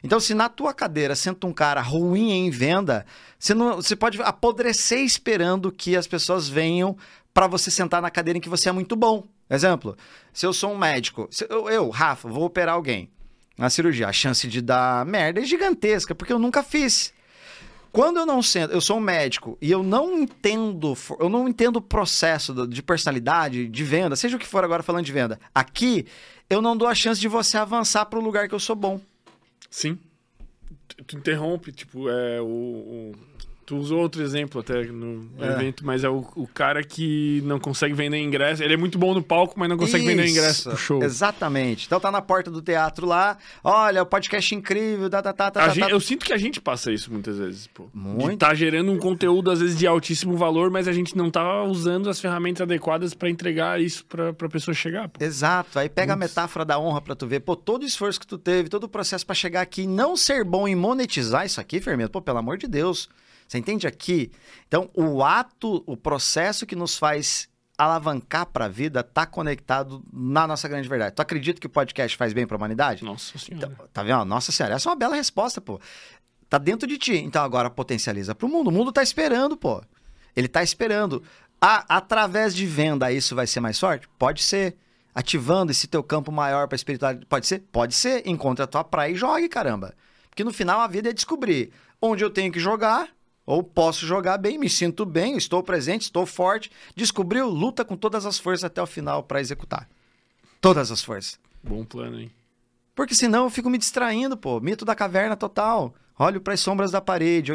Então, 0.02 0.18
se 0.18 0.32
na 0.32 0.48
tua 0.48 0.72
cadeira 0.72 1.14
senta 1.14 1.46
um 1.46 1.52
cara 1.52 1.82
ruim 1.82 2.30
em 2.32 2.48
venda, 2.50 3.04
você, 3.38 3.52
não, 3.52 3.76
você 3.76 3.94
pode 3.94 4.18
apodrecer 4.22 5.00
esperando 5.00 5.70
que 5.70 5.94
as 5.94 6.06
pessoas 6.06 6.48
venham 6.48 6.96
para 7.34 7.46
você 7.46 7.70
sentar 7.70 8.00
na 8.00 8.10
cadeira 8.10 8.38
em 8.38 8.40
que 8.40 8.48
você 8.48 8.70
é 8.70 8.72
muito 8.72 8.96
bom. 8.96 9.24
Exemplo, 9.50 9.94
se 10.32 10.46
eu 10.46 10.52
sou 10.54 10.72
um 10.72 10.78
médico, 10.78 11.28
eu, 11.50 11.68
eu, 11.68 11.90
Rafa, 11.90 12.28
vou 12.30 12.44
operar 12.44 12.76
alguém 12.76 13.10
na 13.58 13.68
cirurgia, 13.70 14.08
a 14.08 14.12
chance 14.12 14.48
de 14.48 14.60
dar 14.60 15.04
merda 15.06 15.40
é 15.40 15.44
gigantesca, 15.44 16.14
porque 16.14 16.32
eu 16.32 16.38
nunca 16.40 16.62
fiz. 16.62 17.12
Quando 17.94 18.16
eu 18.18 18.26
não 18.26 18.42
sento, 18.42 18.72
eu 18.72 18.80
sou 18.80 18.96
um 18.96 19.00
médico 19.00 19.56
e 19.62 19.70
eu 19.70 19.80
não 19.80 20.18
entendo, 20.18 20.94
eu 21.20 21.28
não 21.28 21.48
entendo 21.48 21.76
o 21.76 21.80
processo 21.80 22.66
de 22.66 22.82
personalidade, 22.82 23.68
de 23.68 23.84
venda, 23.84 24.16
seja 24.16 24.36
o 24.36 24.38
que 24.40 24.48
for 24.48 24.64
agora 24.64 24.82
falando 24.82 25.04
de 25.04 25.12
venda. 25.12 25.38
Aqui, 25.54 26.04
eu 26.50 26.60
não 26.60 26.76
dou 26.76 26.88
a 26.88 26.94
chance 26.94 27.20
de 27.20 27.28
você 27.28 27.56
avançar 27.56 28.04
para 28.06 28.18
o 28.18 28.22
lugar 28.22 28.48
que 28.48 28.54
eu 28.54 28.58
sou 28.58 28.74
bom. 28.74 29.00
Sim. 29.70 29.96
Tu 31.06 31.16
interrompe, 31.16 31.70
tipo, 31.70 32.08
é 32.10 32.40
o, 32.40 32.46
o- 32.46 33.12
Tu 33.66 33.76
usou 33.76 34.00
outro 34.00 34.22
exemplo 34.22 34.60
até 34.60 34.82
no, 34.84 35.26
É. 35.40 35.46
evento, 35.52 35.86
mas 35.86 36.04
é 36.04 36.08
o, 36.08 36.26
o 36.36 36.46
cara 36.46 36.82
que 36.84 37.42
não 37.46 37.58
consegue 37.58 37.94
vender 37.94 38.18
ingresso. 38.18 38.62
Ele 38.62 38.74
é 38.74 38.76
muito 38.76 38.98
bom 38.98 39.14
no 39.14 39.22
palco, 39.22 39.54
mas 39.58 39.68
não 39.68 39.76
consegue 39.78 40.04
vender 40.06 40.26
ingresso 40.28 40.68
pro 40.68 40.76
show. 40.78 41.02
Exatamente. 41.02 41.86
Então 41.86 41.98
tá 41.98 42.10
na 42.10 42.20
porta 42.20 42.50
do 42.50 42.60
teatro 42.60 43.06
lá, 43.06 43.38
olha, 43.62 44.02
o 44.02 44.06
podcast 44.06 44.54
incrível, 44.54 45.08
tá, 45.08 45.22
tá, 45.22 45.32
tá, 45.32 45.50
tá, 45.50 45.60
A 45.64 45.66
tá, 45.68 45.74
gente- 45.74 45.84
tá. 45.84 45.90
eu 45.90 46.00
sinto 46.00 46.26
que 46.26 46.32
a 46.32 46.36
gente 46.36 46.60
passa 46.60 46.92
isso 46.92 47.10
muitas 47.10 47.38
vezes, 47.38 47.66
pô. 47.66 47.88
Muito. 47.94 48.32
De 48.32 48.36
tá 48.36 48.52
gerando 48.54 48.92
um 48.92 48.98
conteúdo, 48.98 49.50
às 49.50 49.60
vezes, 49.60 49.78
de 49.78 49.86
altíssimo 49.86 50.36
valor, 50.36 50.70
mas 50.70 50.86
a 50.86 50.92
gente 50.92 51.16
não 51.16 51.30
tá 51.30 51.62
usando 51.64 52.10
as 52.10 52.20
ferramentas 52.20 52.60
adequadas 52.62 53.14
pra 53.14 53.30
entregar 53.30 53.80
isso 53.80 54.04
pra, 54.04 54.32
pra 54.32 54.48
pessoa 54.48 54.74
chegar, 54.74 55.08
pô. 55.08 55.24
Exato. 55.24 55.78
Aí 55.78 55.88
pega 55.88 56.12
a 56.12 56.16
Putz. 56.16 56.28
metáfora 56.30 56.64
da 56.64 56.78
honra 56.78 57.00
pra 57.00 57.14
tu 57.14 57.26
ver, 57.26 57.40
pô, 57.40 57.56
todo 57.56 57.82
o 57.82 57.86
esforço 57.86 58.20
que 58.20 58.26
tu 58.26 58.36
teve, 58.36 58.68
todo 58.68 58.84
o 58.84 58.88
processo 58.88 59.24
pra 59.24 59.34
chegar 59.34 59.62
aqui 59.62 59.82
e 59.82 59.86
não 59.86 60.16
ser 60.16 60.44
bom 60.44 60.68
em 60.68 60.74
monetizar 60.74 61.46
isso 61.46 61.60
aqui, 61.60 61.80
Fermento, 61.80 62.10
pô, 62.10 62.20
pelo 62.20 62.38
amor 62.38 62.58
de 62.58 62.66
Deus. 62.68 63.08
Você 63.46 63.58
entende 63.58 63.86
aqui? 63.86 64.32
Então, 64.66 64.90
o 64.94 65.22
ato, 65.22 65.82
o 65.86 65.96
processo 65.96 66.66
que 66.66 66.74
nos 66.74 66.96
faz 66.96 67.48
alavancar 67.76 68.46
pra 68.46 68.68
vida 68.68 69.02
tá 69.02 69.26
conectado 69.26 70.02
na 70.12 70.46
nossa 70.46 70.68
grande 70.68 70.88
verdade. 70.88 71.14
Tu 71.14 71.22
acredita 71.22 71.60
que 71.60 71.66
o 71.66 71.70
podcast 71.70 72.16
faz 72.16 72.32
bem 72.32 72.46
pra 72.46 72.56
humanidade? 72.56 73.04
Nossa 73.04 73.36
senhora. 73.38 73.72
Então, 73.72 73.86
tá 73.92 74.02
vendo? 74.02 74.24
Nossa 74.24 74.52
senhora, 74.52 74.76
essa 74.76 74.88
é 74.88 74.90
uma 74.90 74.96
bela 74.96 75.16
resposta, 75.16 75.60
pô. 75.60 75.80
Tá 76.48 76.58
dentro 76.58 76.86
de 76.86 76.96
ti. 76.98 77.16
Então 77.16 77.42
agora 77.42 77.68
potencializa 77.68 78.34
pro 78.34 78.48
mundo. 78.48 78.68
O 78.68 78.72
mundo 78.72 78.92
tá 78.92 79.02
esperando, 79.02 79.56
pô. 79.56 79.82
Ele 80.36 80.48
tá 80.48 80.62
esperando. 80.62 81.22
Ah, 81.60 81.84
através 81.88 82.54
de 82.54 82.66
venda 82.66 83.10
isso 83.10 83.34
vai 83.34 83.46
ser 83.46 83.60
mais 83.60 83.78
forte? 83.78 84.08
Pode 84.18 84.42
ser. 84.42 84.76
Ativando 85.14 85.70
esse 85.70 85.86
teu 85.86 86.02
campo 86.02 86.32
maior 86.32 86.66
pra 86.66 86.76
espiritualidade? 86.76 87.26
Pode 87.26 87.46
ser? 87.46 87.60
Pode 87.72 87.94
ser. 87.94 88.26
Encontre 88.26 88.64
a 88.64 88.66
tua 88.66 88.84
praia 88.84 89.12
e 89.12 89.16
jogue, 89.16 89.48
caramba. 89.48 89.94
Porque 90.28 90.44
no 90.44 90.52
final 90.52 90.80
a 90.80 90.86
vida 90.86 91.10
é 91.10 91.12
descobrir 91.12 91.72
onde 92.02 92.24
eu 92.24 92.30
tenho 92.30 92.52
que 92.52 92.58
jogar, 92.60 93.08
ou 93.46 93.62
posso 93.62 94.06
jogar 94.06 94.38
bem, 94.38 94.58
me 94.58 94.68
sinto 94.68 95.04
bem, 95.04 95.36
estou 95.36 95.62
presente, 95.62 96.02
estou 96.02 96.24
forte. 96.24 96.70
Descobriu, 96.96 97.48
luta 97.48 97.84
com 97.84 97.96
todas 97.96 98.24
as 98.24 98.38
forças 98.38 98.64
até 98.64 98.82
o 98.82 98.86
final 98.86 99.22
pra 99.22 99.40
executar. 99.40 99.88
Todas 100.60 100.90
as 100.90 101.02
forças. 101.02 101.38
Bom 101.62 101.84
plano, 101.84 102.20
hein? 102.20 102.30
Porque 102.94 103.14
senão 103.14 103.44
eu 103.44 103.50
fico 103.50 103.68
me 103.68 103.78
distraindo, 103.78 104.36
pô. 104.36 104.60
Mito 104.60 104.84
da 104.84 104.94
caverna 104.94 105.36
total. 105.36 105.94
Olho 106.18 106.40
para 106.40 106.54
as 106.54 106.60
sombras 106.60 106.90
da 106.90 107.00
parede. 107.00 107.52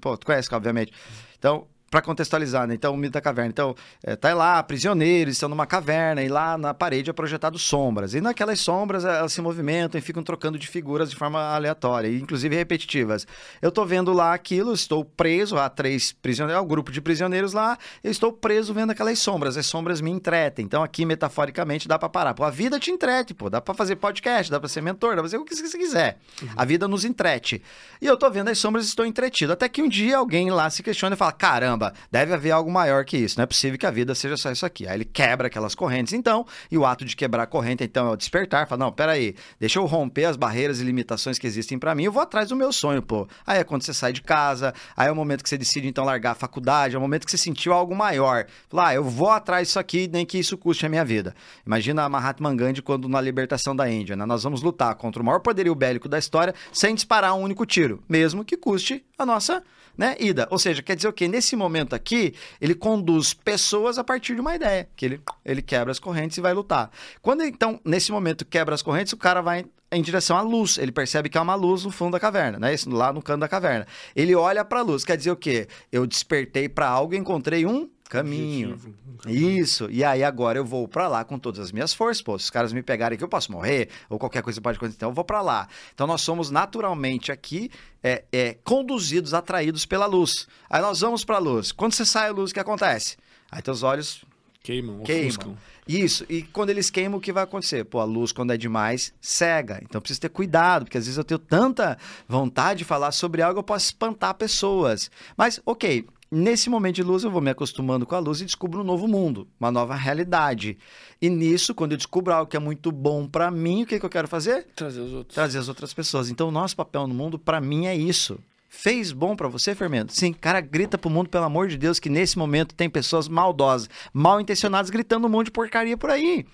Pô, 0.00 0.16
tu 0.16 0.26
conhece, 0.26 0.54
obviamente. 0.54 0.92
Então, 1.38 1.66
para 1.90 2.02
contextualizar, 2.02 2.66
né? 2.66 2.74
Então, 2.74 2.92
o 2.92 2.96
mito 2.96 3.12
da 3.12 3.20
caverna. 3.20 3.50
Então, 3.50 3.74
é, 4.02 4.14
tá 4.14 4.34
lá, 4.34 4.62
prisioneiros 4.62 5.34
estão 5.34 5.48
numa 5.48 5.66
caverna 5.66 6.22
e 6.22 6.28
lá 6.28 6.58
na 6.58 6.74
parede 6.74 7.10
é 7.10 7.12
projetado 7.12 7.58
sombras. 7.58 8.14
E 8.14 8.20
naquelas 8.20 8.60
sombras 8.60 9.04
elas 9.04 9.32
se 9.32 9.40
movimentam 9.40 9.98
e 9.98 10.02
ficam 10.02 10.22
trocando 10.22 10.58
de 10.58 10.66
figuras 10.66 11.10
de 11.10 11.16
forma 11.16 11.40
aleatória, 11.40 12.08
e 12.08 12.20
inclusive 12.20 12.54
repetitivas. 12.54 13.26
Eu 13.62 13.70
tô 13.70 13.84
vendo 13.84 14.12
lá 14.12 14.34
aquilo, 14.34 14.72
estou 14.72 15.04
preso, 15.04 15.56
há 15.56 15.68
três 15.68 16.12
prisioneiros, 16.12 16.60
há 16.60 16.64
um 16.64 16.68
grupo 16.68 16.92
de 16.92 17.00
prisioneiros 17.00 17.52
lá, 17.52 17.78
eu 18.02 18.10
estou 18.10 18.32
preso 18.32 18.74
vendo 18.74 18.90
aquelas 18.90 19.18
sombras. 19.18 19.56
As 19.56 19.66
sombras 19.66 20.00
me 20.00 20.10
entretem. 20.10 20.64
Então, 20.64 20.82
aqui, 20.82 21.04
metaforicamente, 21.04 21.88
dá 21.88 21.98
para 21.98 22.08
parar. 22.08 22.34
Pô, 22.34 22.44
a 22.44 22.50
vida 22.50 22.78
te 22.78 22.90
entrete, 22.90 23.32
pô. 23.32 23.48
Dá 23.48 23.60
para 23.60 23.74
fazer 23.74 23.96
podcast, 23.96 24.50
dá 24.50 24.60
para 24.60 24.68
ser 24.68 24.82
mentor, 24.82 25.10
dá 25.10 25.16
pra 25.16 25.24
fazer 25.24 25.38
o 25.38 25.44
que 25.44 25.54
você 25.54 25.78
quiser. 25.78 26.18
A 26.56 26.64
vida 26.64 26.86
nos 26.86 27.04
entrete. 27.04 27.62
E 28.00 28.06
eu 28.06 28.16
tô 28.16 28.30
vendo 28.30 28.48
as 28.48 28.58
sombras 28.58 28.84
e 28.84 28.88
estou 28.88 29.06
entretido. 29.06 29.52
Até 29.52 29.68
que 29.68 29.82
um 29.82 29.88
dia 29.88 30.18
alguém 30.18 30.50
lá 30.50 30.68
se 30.70 30.82
questiona 30.82 31.14
e 31.14 31.18
fala: 31.18 31.32
caramba, 31.32 31.77
deve 32.10 32.34
haver 32.34 32.50
algo 32.50 32.70
maior 32.70 33.04
que 33.04 33.16
isso. 33.16 33.38
Não 33.38 33.44
é 33.44 33.46
possível 33.46 33.78
que 33.78 33.86
a 33.86 33.90
vida 33.90 34.14
seja 34.14 34.36
só 34.36 34.50
isso 34.50 34.66
aqui. 34.66 34.86
Aí 34.86 34.96
ele 34.96 35.04
quebra 35.04 35.46
aquelas 35.46 35.74
correntes, 35.74 36.12
então, 36.12 36.46
e 36.70 36.76
o 36.76 36.84
ato 36.84 37.04
de 37.04 37.14
quebrar 37.14 37.44
a 37.44 37.46
corrente, 37.46 37.84
então, 37.84 38.08
é 38.08 38.10
o 38.10 38.16
despertar. 38.16 38.66
Fala: 38.66 38.84
não, 38.84 38.92
peraí, 38.92 39.34
deixa 39.58 39.78
eu 39.78 39.86
romper 39.86 40.24
as 40.24 40.36
barreiras 40.36 40.80
e 40.80 40.84
limitações 40.84 41.38
que 41.38 41.46
existem 41.46 41.78
para 41.78 41.94
mim, 41.94 42.04
eu 42.04 42.12
vou 42.12 42.22
atrás 42.22 42.48
do 42.48 42.56
meu 42.56 42.72
sonho, 42.72 43.02
pô. 43.02 43.28
Aí 43.46 43.58
é 43.60 43.64
quando 43.64 43.82
você 43.82 43.94
sai 43.94 44.12
de 44.12 44.22
casa, 44.22 44.74
aí 44.96 45.08
é 45.08 45.12
o 45.12 45.16
momento 45.16 45.42
que 45.42 45.48
você 45.48 45.58
decide, 45.58 45.88
então, 45.88 46.04
largar 46.04 46.32
a 46.32 46.34
faculdade, 46.34 46.94
é 46.94 46.98
o 46.98 47.00
momento 47.00 47.24
que 47.24 47.30
você 47.30 47.38
sentiu 47.38 47.72
algo 47.72 47.94
maior. 47.94 48.46
Fala, 48.68 48.88
ah, 48.88 48.94
eu 48.94 49.04
vou 49.04 49.30
atrás 49.30 49.68
disso 49.68 49.78
aqui, 49.78 50.08
nem 50.12 50.24
que 50.26 50.38
isso 50.38 50.56
custe 50.56 50.86
a 50.86 50.88
minha 50.88 51.04
vida. 51.04 51.34
Imagina 51.66 52.04
a 52.04 52.08
Mahatma 52.08 52.54
Gandhi 52.54 52.82
quando 52.82 53.08
na 53.08 53.20
libertação 53.20 53.74
da 53.74 53.90
Índia, 53.90 54.16
né? 54.16 54.24
Nós 54.26 54.42
vamos 54.42 54.62
lutar 54.62 54.94
contra 54.94 55.22
o 55.22 55.24
maior 55.24 55.40
poderio 55.40 55.74
bélico 55.74 56.08
da 56.08 56.18
história 56.18 56.54
sem 56.72 56.94
disparar 56.94 57.34
um 57.34 57.42
único 57.42 57.64
tiro, 57.66 58.02
mesmo 58.08 58.44
que 58.44 58.56
custe 58.56 59.04
a 59.18 59.24
nossa 59.24 59.62
né, 59.98 60.14
ida. 60.20 60.46
Ou 60.50 60.58
seja, 60.58 60.80
quer 60.80 60.94
dizer 60.94 61.08
o 61.08 61.12
quê? 61.12 61.26
Nesse 61.26 61.56
momento 61.56 61.94
aqui, 61.94 62.32
ele 62.60 62.74
conduz 62.74 63.34
pessoas 63.34 63.98
a 63.98 64.04
partir 64.04 64.36
de 64.36 64.40
uma 64.40 64.54
ideia, 64.54 64.88
que 64.94 65.04
ele, 65.04 65.20
ele 65.44 65.60
quebra 65.60 65.90
as 65.90 65.98
correntes 65.98 66.38
e 66.38 66.40
vai 66.40 66.54
lutar. 66.54 66.90
Quando 67.20 67.42
então, 67.42 67.80
nesse 67.84 68.12
momento, 68.12 68.46
quebra 68.46 68.74
as 68.74 68.82
correntes, 68.82 69.12
o 69.12 69.16
cara 69.16 69.42
vai 69.42 69.64
em 69.90 70.02
direção 70.02 70.36
à 70.36 70.40
luz. 70.40 70.78
Ele 70.78 70.92
percebe 70.92 71.28
que 71.28 71.36
há 71.36 71.42
uma 71.42 71.56
luz 71.56 71.84
no 71.84 71.90
fundo 71.90 72.12
da 72.12 72.20
caverna, 72.20 72.58
né? 72.58 72.72
Isso, 72.72 72.88
lá 72.88 73.12
no 73.12 73.20
canto 73.20 73.40
da 73.40 73.48
caverna. 73.48 73.86
Ele 74.14 74.34
olha 74.34 74.64
para 74.64 74.80
a 74.80 74.82
luz, 74.82 75.04
quer 75.04 75.16
dizer 75.16 75.32
o 75.32 75.36
quê? 75.36 75.66
Eu 75.90 76.06
despertei 76.06 76.68
para 76.68 76.86
algo 76.86 77.14
e 77.14 77.18
encontrei 77.18 77.66
um 77.66 77.88
caminho. 78.08 78.72
Objetivo, 78.72 78.94
um 79.06 79.16
caminho. 79.16 79.58
Isso. 79.60 79.88
E 79.90 80.02
aí 80.02 80.24
agora 80.24 80.58
eu 80.58 80.64
vou 80.64 80.88
para 80.88 81.08
lá 81.08 81.24
com 81.24 81.38
todas 81.38 81.60
as 81.60 81.72
minhas 81.72 81.92
forças. 81.92 82.22
Pô, 82.22 82.38
se 82.38 82.44
os 82.44 82.50
caras 82.50 82.72
me 82.72 82.82
pegarem 82.82 83.14
aqui, 83.14 83.24
eu 83.24 83.28
posso 83.28 83.52
morrer, 83.52 83.88
ou 84.08 84.18
qualquer 84.18 84.42
coisa 84.42 84.60
pode 84.60 84.76
acontecer, 84.76 84.96
então 84.96 85.10
eu 85.10 85.14
vou 85.14 85.24
para 85.24 85.40
lá. 85.40 85.68
Então 85.94 86.06
nós 86.06 86.20
somos 86.20 86.50
naturalmente 86.50 87.30
aqui 87.30 87.70
é, 88.02 88.24
é, 88.32 88.56
conduzidos, 88.64 89.34
atraídos 89.34 89.84
pela 89.84 90.06
luz. 90.06 90.48
Aí 90.68 90.80
nós 90.80 91.00
vamos 91.00 91.24
para 91.24 91.36
a 91.36 91.40
luz. 91.40 91.72
Quando 91.72 91.92
você 91.92 92.04
sai 92.04 92.28
a 92.28 92.32
luz, 92.32 92.50
o 92.50 92.54
que 92.54 92.60
acontece? 92.60 93.16
Aí 93.50 93.62
teus 93.62 93.82
olhos 93.82 94.24
Queimam, 94.62 95.00
queimam. 95.00 95.28
ofuscam. 95.28 95.56
Isso, 95.88 96.26
e 96.28 96.42
quando 96.42 96.68
eles 96.68 96.90
queimam, 96.90 97.16
o 97.16 97.20
que 97.20 97.32
vai 97.32 97.44
acontecer? 97.44 97.84
Pô, 97.84 97.98
a 97.98 98.04
luz, 98.04 98.30
quando 98.32 98.52
é 98.52 98.56
demais, 98.58 99.14
cega. 99.18 99.80
Então 99.82 99.98
precisa 99.98 100.20
ter 100.20 100.28
cuidado, 100.28 100.84
porque 100.84 100.98
às 100.98 101.06
vezes 101.06 101.16
eu 101.16 101.24
tenho 101.24 101.38
tanta 101.38 101.96
vontade 102.28 102.80
de 102.80 102.84
falar 102.84 103.10
sobre 103.12 103.40
algo, 103.40 103.60
eu 103.60 103.64
posso 103.64 103.86
espantar 103.86 104.34
pessoas. 104.34 105.10
Mas, 105.34 105.58
ok, 105.64 106.04
nesse 106.30 106.68
momento 106.70 106.96
de 106.96 107.02
luz, 107.02 107.24
eu 107.24 107.30
vou 107.30 107.40
me 107.40 107.50
acostumando 107.50 108.04
com 108.06 108.14
a 108.14 108.18
luz 108.18 108.40
e 108.40 108.44
descubro 108.44 108.80
um 108.80 108.84
novo 108.84 109.06
mundo, 109.08 109.46
uma 109.58 109.70
nova 109.70 109.94
realidade. 109.94 110.76
E 111.20 111.28
nisso, 111.28 111.74
quando 111.74 111.92
eu 111.92 111.96
descubro 111.98 112.32
algo 112.32 112.50
que 112.50 112.56
é 112.56 112.60
muito 112.60 112.90
bom 112.92 113.26
pra 113.26 113.50
mim, 113.50 113.82
o 113.82 113.86
que, 113.86 113.98
que 113.98 114.04
eu 114.06 114.10
quero 114.10 114.28
fazer? 114.28 114.66
Trazer 114.74 115.00
os 115.00 115.12
outros. 115.12 115.34
Trazer 115.34 115.58
as 115.58 115.68
outras 115.68 115.92
pessoas. 115.94 116.30
Então, 116.30 116.48
o 116.48 116.52
nosso 116.52 116.76
papel 116.76 117.06
no 117.06 117.14
mundo, 117.14 117.38
pra 117.38 117.60
mim, 117.60 117.86
é 117.86 117.96
isso. 117.96 118.38
Fez 118.70 119.12
bom 119.12 119.34
pra 119.34 119.48
você, 119.48 119.74
Fermento? 119.74 120.12
Sim, 120.14 120.32
cara, 120.32 120.60
grita 120.60 120.98
pro 120.98 121.08
mundo, 121.10 121.28
pelo 121.30 121.44
amor 121.44 121.68
de 121.68 121.76
Deus, 121.78 121.98
que 121.98 122.10
nesse 122.10 122.36
momento 122.38 122.74
tem 122.74 122.88
pessoas 122.88 123.26
maldosas, 123.26 123.88
mal 124.12 124.40
intencionadas, 124.40 124.90
gritando 124.90 125.26
um 125.26 125.30
monte 125.30 125.46
de 125.46 125.52
porcaria 125.52 125.96
por 125.96 126.10
aí. 126.10 126.44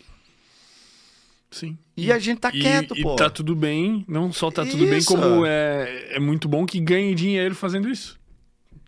Sim. 1.50 1.76
E 1.96 2.10
a 2.10 2.18
gente 2.18 2.38
tá 2.40 2.50
E- 2.52 2.60
quieto, 2.60 2.96
e, 2.96 3.02
pô. 3.02 3.14
tá 3.14 3.30
tudo 3.30 3.54
bem, 3.54 4.04
não 4.08 4.32
só 4.32 4.50
tá 4.50 4.64
tudo 4.64 4.86
bem, 4.86 4.98
Isso. 4.98 5.06
como 5.08 5.44
é, 5.46 6.08
é 6.16 6.18
muito 6.18 6.48
bom 6.48 6.66
que 6.66 6.80
ganhe 6.80 7.14
dinheiro 7.14 7.54
fazendo 7.54 7.88
isso. 7.88 8.18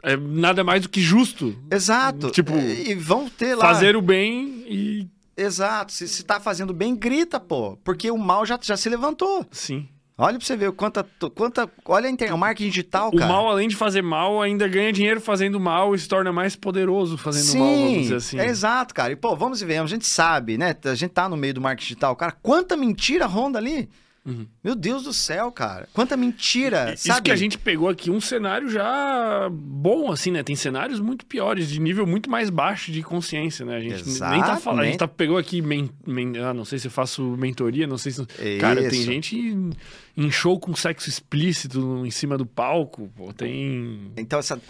É 0.06 0.16
nada 0.16 0.62
mais 0.62 0.82
do 0.82 0.88
que 0.88 1.00
justo. 1.00 1.54
Exato. 1.70 2.30
Tipo, 2.30 2.56
e 2.56 2.94
vão 2.94 3.28
ter 3.28 3.56
lá. 3.56 3.66
Fazer 3.66 3.96
o 3.96 4.00
bem 4.00 4.64
e. 4.68 5.08
Exato. 5.36 5.92
Se, 5.92 6.06
se 6.06 6.22
tá 6.24 6.38
fazendo 6.38 6.72
bem, 6.72 6.94
grita, 6.94 7.40
pô. 7.40 7.76
Porque 7.84 8.08
o 8.10 8.16
mal 8.16 8.46
já, 8.46 8.56
já 8.62 8.76
se 8.76 8.88
levantou. 8.88 9.44
Sim. 9.50 9.88
Olha 10.16 10.38
pra 10.38 10.46
você 10.46 10.56
ver 10.56 10.68
o 10.68 10.72
quanta. 10.72 11.04
quanta 11.34 11.68
olha 11.84 12.06
a 12.06 12.10
internet, 12.10 12.34
o 12.34 12.38
marketing 12.38 12.70
digital, 12.70 13.10
O 13.12 13.16
cara. 13.18 13.30
mal, 13.30 13.50
além 13.50 13.68
de 13.68 13.76
fazer 13.76 14.00
mal, 14.00 14.40
ainda 14.40 14.66
ganha 14.66 14.90
dinheiro 14.92 15.20
fazendo 15.20 15.58
mal 15.60 15.94
e 15.94 15.98
se 15.98 16.08
torna 16.08 16.32
mais 16.32 16.56
poderoso 16.56 17.18
fazendo 17.18 17.42
Sim, 17.44 17.58
mal, 17.58 17.68
vamos 17.76 18.02
dizer 18.02 18.14
assim. 18.14 18.38
é 18.38 18.46
exato, 18.46 18.94
cara. 18.94 19.12
E, 19.12 19.16
pô, 19.16 19.36
vamos 19.36 19.60
ver, 19.60 19.76
a 19.76 19.84
gente 19.86 20.06
sabe, 20.06 20.56
né? 20.56 20.74
A 20.84 20.94
gente 20.94 21.10
tá 21.10 21.28
no 21.28 21.36
meio 21.36 21.52
do 21.52 21.60
marketing 21.60 21.88
digital. 21.88 22.16
Cara, 22.16 22.32
quanta 22.32 22.76
mentira 22.78 23.26
ronda 23.26 23.58
ali. 23.58 23.90
Uhum. 24.26 24.46
Meu 24.64 24.74
Deus 24.74 25.04
do 25.04 25.12
céu, 25.12 25.52
cara. 25.52 25.88
Quanta 25.94 26.16
mentira, 26.16 26.92
Isso 26.94 27.06
sabe? 27.06 27.22
que 27.22 27.30
a 27.30 27.36
gente 27.36 27.56
pegou 27.56 27.88
aqui 27.88 28.10
um 28.10 28.20
cenário 28.20 28.68
já 28.68 29.48
bom, 29.50 30.10
assim, 30.10 30.30
né? 30.32 30.42
Tem 30.42 30.56
cenários 30.56 30.98
muito 30.98 31.24
piores, 31.24 31.68
de 31.70 31.80
nível 31.80 32.06
muito 32.06 32.28
mais 32.28 32.50
baixo 32.50 32.90
de 32.90 33.02
consciência, 33.02 33.64
né? 33.64 33.76
A 33.76 33.80
gente 33.80 34.04
nem 34.04 34.40
tá 34.40 34.56
falando. 34.56 34.80
A 34.80 34.84
gente 34.86 34.98
tá, 34.98 35.06
pegou 35.08 35.38
aqui, 35.38 35.62
men, 35.62 35.88
men- 36.06 36.36
ah, 36.38 36.52
não 36.52 36.64
sei 36.64 36.78
se 36.78 36.88
eu 36.88 36.90
faço 36.90 37.22
mentoria, 37.36 37.86
não 37.86 37.98
sei 37.98 38.12
se. 38.12 38.26
Cara, 38.60 38.80
tem 38.88 39.00
Isso. 39.00 39.10
gente 39.12 39.36
em, 39.38 39.70
em 40.16 40.30
show 40.30 40.58
com 40.58 40.74
sexo 40.74 41.08
explícito 41.08 42.02
em 42.04 42.10
cima 42.10 42.36
do 42.36 42.44
palco, 42.44 43.08
pô, 43.16 43.32
tem 43.32 44.10
Então, 44.16 44.38
essa, 44.40 44.60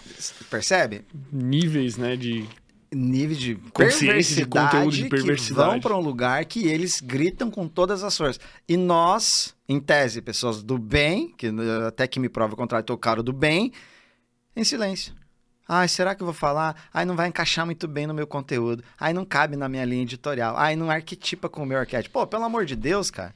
percebe? 0.51 1.02
níveis, 1.33 1.97
né, 1.97 2.15
de. 2.17 2.44
Nível 2.97 3.36
de 3.36 3.55
Consciência 3.73 4.36
de 4.36 4.47
conteúdo 4.47 4.91
de 4.91 5.02
que 5.05 5.08
perversidade. 5.08 5.70
vão 5.70 5.81
para 5.81 5.97
um 5.97 6.00
lugar 6.00 6.44
que 6.44 6.66
eles 6.66 7.00
gritam 7.00 7.50
com 7.50 7.68
todas 7.68 8.02
as 8.02 8.16
forças. 8.16 8.41
E 8.68 8.76
nós, 8.76 9.55
em 9.68 9.78
tese, 9.78 10.23
pessoas 10.23 10.62
do 10.62 10.78
bem, 10.78 11.33
que 11.36 11.47
eh, 11.47 11.86
até 11.86 12.07
que 12.07 12.18
me 12.18 12.28
prova 12.28 12.55
o 12.55 12.57
contrário, 12.57 12.84
tô 12.84 12.97
cara 12.97 13.23
do 13.23 13.33
bem, 13.33 13.73
em 14.55 14.65
silêncio. 14.65 15.15
Ai, 15.68 15.89
será 15.89 16.15
que 16.15 16.23
eu 16.23 16.26
vou 16.26 16.34
falar? 16.34 16.89
Ai, 16.94 17.05
não 17.05 17.16
vai 17.16 17.28
encaixar 17.28 17.66
muito 17.66 17.89
bem 17.89 18.07
no 18.07 18.15
meu 18.15 18.26
conteúdo. 18.26 18.84
Ai, 18.99 19.12
não 19.12 19.25
cabe 19.25 19.57
na 19.57 19.68
minha 19.68 19.84
linha 19.84 20.02
editorial. 20.02 20.57
Ai, 20.57 20.76
não 20.76 20.91
arquetipa 20.91 21.49
com 21.49 21.62
o 21.62 21.66
meu 21.66 21.78
arquétipo. 21.78 22.20
Pô, 22.20 22.26
pelo 22.26 22.44
amor 22.44 22.65
de 22.65 22.76
Deus, 22.76 23.10
cara. 23.10 23.34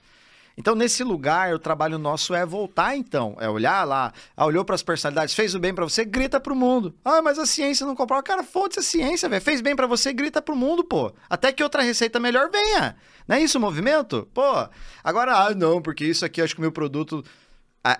Então, 0.57 0.75
nesse 0.75 1.03
lugar, 1.03 1.55
o 1.55 1.59
trabalho 1.59 1.99
nosso 1.99 2.35
é 2.35 2.45
voltar, 2.45 2.97
então. 2.97 3.37
É 3.41 3.49
olhar 3.49 3.85
lá, 3.85 4.12
ah, 4.37 4.47
olhou 4.47 4.65
para 4.65 4.75
as 4.75 4.83
personalidades, 4.83 5.35
fez 5.35 5.55
o 5.55 5.59
bem 5.59 5.75
para 5.75 5.85
você, 5.85 6.05
grita 6.05 6.39
pro 6.39 6.55
mundo. 6.55 6.95
Ah, 7.05 7.23
mas 7.23 7.39
a 7.39 7.47
ciência 7.47 7.87
não 7.87 7.97
comprou. 7.97 8.23
Cara, 8.23 8.43
foda-se 8.43 8.81
a 8.81 8.83
ciência, 8.83 9.29
velho. 9.29 9.43
Fez 9.43 9.61
bem 9.61 9.75
para 9.75 9.87
você, 9.87 10.12
grita 10.12 10.43
pro 10.43 10.55
mundo, 10.55 10.85
pô. 10.85 11.12
Até 11.29 11.53
que 11.53 11.62
outra 11.62 11.83
receita 11.83 12.20
melhor 12.20 12.51
venha. 12.51 12.97
Não 13.27 13.37
é 13.37 13.41
isso 13.41 13.59
o 13.59 13.61
movimento? 13.61 14.29
Pô, 14.35 14.69
agora, 15.03 15.35
ah, 15.35 15.55
não, 15.55 15.81
porque 15.81 16.05
isso 16.05 16.25
aqui, 16.25 16.43
acho 16.43 16.55
que 16.55 16.61
o 16.61 16.62
meu 16.62 16.73
produto... 16.73 17.25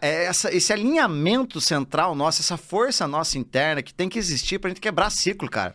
É 0.03 0.25
essa, 0.27 0.55
esse 0.55 0.75
alinhamento 0.75 1.59
central 1.59 2.15
nosso, 2.15 2.43
essa 2.43 2.59
força 2.59 3.09
nossa 3.09 3.39
interna 3.39 3.83
que 3.83 3.95
tem 3.95 4.11
que 4.11 4.19
existir 4.19 4.59
pra 4.59 4.69
gente 4.69 4.79
quebrar 4.79 5.09
ciclo, 5.09 5.49
cara. 5.49 5.75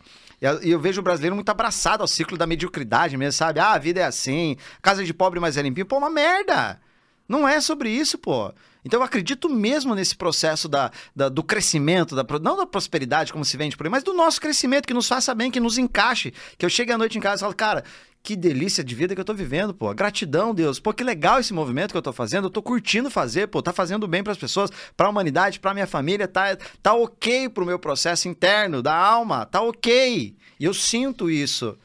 E 0.63 0.69
eu- 0.71 0.79
vejo 0.79 1.01
o 1.01 1.03
brasileiro 1.03 1.35
muito 1.35 1.49
abraçado 1.49 2.01
ao 2.01 2.07
ciclo 2.07 2.37
da 2.37 2.45
mediocridade 2.47 3.17
mesmo, 3.17 3.33
sabe? 3.37 3.59
Ah, 3.59 3.71
a 3.73 3.77
vida 3.77 3.99
é 4.01 4.03
assim, 4.03 4.57
casa 4.81 5.03
de 5.03 5.13
pobre, 5.13 5.39
mas 5.39 5.57
é 5.57 5.61
limpinho. 5.61 5.85
Pô, 5.85 5.97
uma 5.97 6.09
merda! 6.09 6.79
Não 7.27 7.47
é 7.47 7.59
sobre 7.59 7.89
isso, 7.89 8.17
pô. 8.17 8.53
Então 8.85 8.99
eu 8.99 9.03
acredito 9.03 9.49
mesmo 9.49 9.95
nesse 9.95 10.15
processo 10.15 10.69
da, 10.69 10.91
da- 11.15 11.27
do 11.27 11.43
crescimento, 11.43 12.15
da, 12.15 12.23
não 12.39 12.55
da 12.55 12.65
prosperidade, 12.67 13.33
como 13.33 13.43
se 13.43 13.57
vende 13.57 13.75
por 13.75 13.85
aí, 13.87 13.91
mas 13.91 14.03
do 14.03 14.13
nosso 14.13 14.39
crescimento, 14.39 14.85
que 14.87 14.93
nos 14.93 15.07
faça 15.07 15.33
bem, 15.33 15.49
que 15.49 15.59
nos 15.59 15.77
encaixe. 15.79 16.31
Que 16.57 16.65
eu 16.65 16.69
chegue 16.69 16.91
à 16.91 16.97
noite 16.97 17.17
em 17.17 17.21
casa 17.21 17.41
e 17.41 17.43
falo, 17.43 17.55
cara, 17.55 17.83
que 18.21 18.35
delícia 18.35 18.83
de 18.83 18.95
vida 18.95 19.13
que 19.13 19.21
eu 19.21 19.25
tô 19.25 19.33
vivendo, 19.33 19.73
pô. 19.73 19.93
Gratidão, 19.93 20.53
Deus. 20.53 20.79
Pô, 20.79 20.91
que 20.93 21.03
legal 21.03 21.39
esse 21.39 21.53
movimento 21.53 21.91
que 21.91 21.97
eu 21.97 22.01
tô 22.01 22.11
fazendo. 22.13 22.45
Eu 22.45 22.49
tô 22.49 22.61
curtindo 22.61 23.09
fazer, 23.11 23.47
pô. 23.47 23.61
Tá 23.61 23.71
fazendo 23.73 24.07
bem 24.07 24.23
pras 24.23 24.37
pessoas, 24.37 24.71
pra 24.97 25.09
humanidade, 25.09 25.59
pra 25.59 25.73
minha 25.75 25.85
família. 25.85 26.27
Tá, 26.27 26.57
tá 26.81 26.93
ok 26.93 27.49
pro 27.49 27.65
meu 27.65 27.77
processo 27.77 28.27
interno, 28.27 28.81
da 28.81 28.95
alma. 28.95 29.45
Tá 29.45 29.61
ok. 29.61 30.35
E 30.59 30.63
eu 30.65 30.73
sinto 30.73 31.29
isso. 31.29 31.77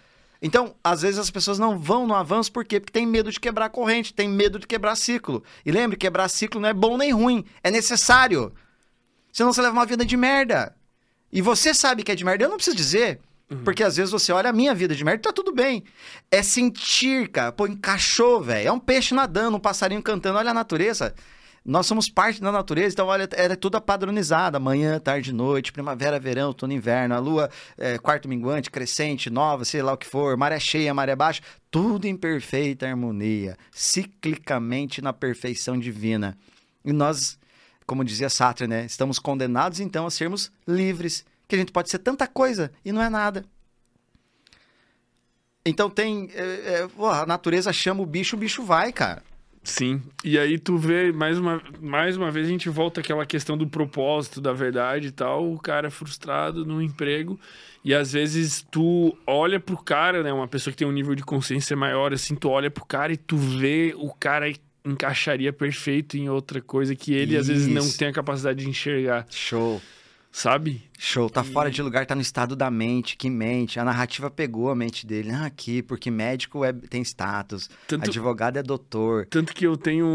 Então, 0.43 0.75
às 0.83 1.03
vezes 1.03 1.19
as 1.19 1.31
pessoas 1.31 1.59
não 1.59 1.79
vão 1.79 2.07
no 2.07 2.15
avanço, 2.15 2.51
por 2.51 2.65
quê? 2.65 2.81
Porque 2.81 2.93
tem 2.93 3.07
medo 3.07 3.31
de 3.31 3.39
quebrar 3.39 3.69
corrente, 3.69 4.15
tem 4.15 4.29
medo 4.29 4.59
de 4.59 4.67
quebrar 4.67 4.97
ciclo. 4.97 5.43
E 5.65 5.71
lembre, 5.71 5.97
quebrar 5.97 6.29
ciclo 6.29 6.61
não 6.61 6.69
é 6.69 6.73
bom 6.73 6.97
nem 6.97 7.13
ruim, 7.13 7.45
é 7.63 7.71
necessário. 7.71 8.53
Senão 9.33 9.53
você 9.53 9.61
leva 9.61 9.75
uma 9.75 9.87
vida 9.87 10.05
de 10.05 10.17
merda. 10.17 10.75
E 11.33 11.43
você 11.43 11.75
sabe 11.75 12.03
que 12.03 12.11
é 12.11 12.15
de 12.15 12.25
merda, 12.25 12.45
eu 12.45 12.49
não 12.49 12.57
preciso 12.57 12.77
dizer. 12.77 13.21
Porque 13.65 13.83
às 13.83 13.97
vezes 13.97 14.13
você 14.13 14.33
olha 14.33 14.49
a 14.49 14.53
minha 14.53 14.73
vida 14.73 14.95
de 14.95 15.05
merda 15.05 15.21
e 15.21 15.23
tá 15.25 15.33
tudo 15.33 15.53
bem. 15.53 15.83
É 16.31 16.41
sentir, 16.41 17.29
cara. 17.29 17.51
Pô, 17.51 17.67
encaixou, 17.67 18.41
velho. 18.41 18.69
É 18.69 18.73
um 18.73 18.79
peixe 18.79 19.13
nadando, 19.13 19.57
um 19.57 19.61
passarinho 19.61 20.01
cantando. 20.01 20.39
Olha 20.39 20.53
a 20.53 20.55
natureza. 20.55 21.15
Nós 21.71 21.87
somos 21.87 22.09
parte 22.09 22.41
da 22.41 22.51
natureza, 22.51 22.95
então 22.95 23.07
olha, 23.07 23.29
ela 23.33 23.53
é 23.53 23.57
toda 23.57 23.81
padronizada. 23.81 24.59
Manhã, 24.59 24.99
tarde, 24.99 25.33
noite, 25.33 25.71
primavera, 25.71 26.19
verão, 26.19 26.49
outono, 26.49 26.73
inverno. 26.73 27.15
A 27.15 27.21
lua, 27.21 27.49
é, 27.79 27.97
quarto 27.97 28.29
minguante, 28.29 28.69
crescente, 28.69 29.31
nova, 29.31 29.65
sei 29.65 29.81
lá 29.81 29.93
o 29.93 29.97
que 29.97 30.05
for. 30.05 30.37
Maré 30.37 30.59
cheia, 30.59 30.93
maré 30.93 31.15
baixa. 31.15 31.41
Tudo 31.71 32.09
em 32.09 32.17
perfeita 32.17 32.89
harmonia. 32.89 33.57
Ciclicamente 33.71 35.01
na 35.01 35.13
perfeição 35.13 35.79
divina. 35.79 36.37
E 36.85 36.93
nós, 36.93 37.39
como 37.87 38.05
dizia 38.05 38.29
Sartre, 38.29 38.67
né? 38.67 38.85
Estamos 38.85 39.21
condenados 39.21 39.79
então 39.79 40.07
a 40.07 40.11
sermos 40.11 40.51
livres. 40.67 41.25
Que 41.47 41.55
a 41.55 41.59
gente 41.59 41.71
pode 41.71 41.89
ser 41.89 42.01
tanta 42.01 42.27
coisa 42.27 42.73
e 42.85 42.91
não 42.91 43.01
é 43.01 43.09
nada. 43.09 43.45
Então 45.65 45.89
tem. 45.89 46.29
é, 46.35 46.43
é, 46.43 46.89
a 47.13 47.27
natureza 47.27 47.73
chama 47.73 48.03
o 48.03 48.07
bicho, 48.07 48.35
o 48.35 48.39
bicho 48.41 48.65
vai, 48.65 48.93
cara. 48.93 49.23
Sim. 49.71 50.03
E 50.25 50.39
aí 50.39 50.59
tu 50.59 50.77
vê, 50.77 51.13
mais 51.13 51.39
uma, 51.39 51.63
mais 51.81 52.17
uma 52.17 52.31
vez, 52.31 52.47
a 52.47 52.51
gente 52.51 52.69
volta 52.69 53.01
àquela 53.01 53.25
questão 53.25 53.57
do 53.57 53.67
propósito, 53.67 54.41
da 54.41 54.53
verdade 54.53 55.09
e 55.09 55.11
tal. 55.13 55.53
O 55.53 55.59
cara 55.59 55.87
é 55.87 55.91
frustrado 55.91 56.67
no 56.67 56.83
emprego. 56.83 57.39
E 57.85 57.95
às 57.95 58.13
vezes 58.13 58.67
tu 58.71 59.17
olha 59.27 59.61
pro 59.61 59.77
cara, 59.77 60.23
né? 60.23 60.33
Uma 60.33 60.49
pessoa 60.49 60.73
que 60.73 60.79
tem 60.79 60.89
um 60.89 60.93
nível 60.93 61.15
de 61.15 61.23
consciência 61.23 61.77
maior, 61.77 62.13
assim, 62.13 62.35
tu 62.35 62.49
olha 62.49 62.71
pro 62.71 62.85
cara 62.85 63.13
e 63.13 63.17
tu 63.17 63.37
vê 63.37 63.95
o 63.97 64.13
cara 64.13 64.53
encaixaria 64.85 65.53
perfeito 65.53 66.17
em 66.17 66.29
outra 66.29 66.61
coisa 66.61 66.95
que 66.95 67.13
ele 67.13 67.37
às 67.37 67.49
vezes 67.49 67.69
não 67.69 67.83
Isso. 67.83 67.99
tem 67.99 68.09
a 68.09 68.13
capacidade 68.13 68.65
de 68.65 68.69
enxergar, 68.69 69.27
Show. 69.31 69.81
Sabe? 70.33 70.83
Show. 70.99 71.31
Tá 71.31 71.43
fora 71.43 71.71
de 71.71 71.83
lugar, 71.83 72.05
tá 72.05 72.15
no 72.15 72.21
estado 72.21 72.55
da 72.55 72.71
mente. 72.71 73.17
Que 73.17 73.31
mente. 73.31 73.81
A 73.81 73.85
narrativa 73.85 74.31
pegou 74.31 74.71
a 74.71 74.75
mente 74.75 75.07
dele. 75.07 75.31
Ah, 75.31 75.47
aqui, 75.47 75.83
porque 75.83 76.11
médico 76.11 76.63
é, 76.63 76.73
tem 76.73 77.03
status. 77.03 77.71
Tanto, 77.87 78.11
Advogado 78.11 78.59
é 78.59 78.63
doutor. 78.63 79.27
Tanto 79.27 79.55
que 79.55 79.67
eu 79.67 79.77
tenho 79.77 80.07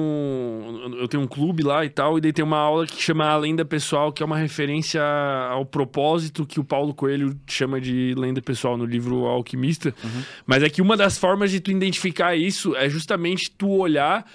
eu 0.99 1.07
tenho 1.07 1.23
um 1.23 1.27
clube 1.27 1.63
lá 1.63 1.83
e 1.83 1.89
tal, 1.89 2.17
e 2.17 2.21
daí 2.21 2.31
tem 2.31 2.45
uma 2.45 2.59
aula 2.59 2.85
que 2.85 3.01
chama 3.01 3.25
A 3.25 3.35
Lenda 3.35 3.65
Pessoal, 3.65 4.13
que 4.13 4.21
é 4.21 4.25
uma 4.25 4.37
referência 4.37 5.01
ao 5.49 5.65
propósito 5.65 6.45
que 6.45 6.59
o 6.59 6.63
Paulo 6.63 6.93
Coelho 6.93 7.35
chama 7.47 7.81
de 7.81 8.13
lenda 8.15 8.41
pessoal 8.41 8.77
no 8.77 8.85
livro 8.85 9.25
Alquimista. 9.25 9.93
Mas 10.45 10.61
é 10.61 10.69
que 10.69 10.81
uma 10.81 10.95
das 10.95 11.17
formas 11.17 11.49
de 11.49 11.59
tu 11.59 11.71
identificar 11.71 12.35
isso 12.35 12.75
é 12.75 12.87
justamente 12.87 13.49
tu 13.49 13.69
olhar 13.69 14.25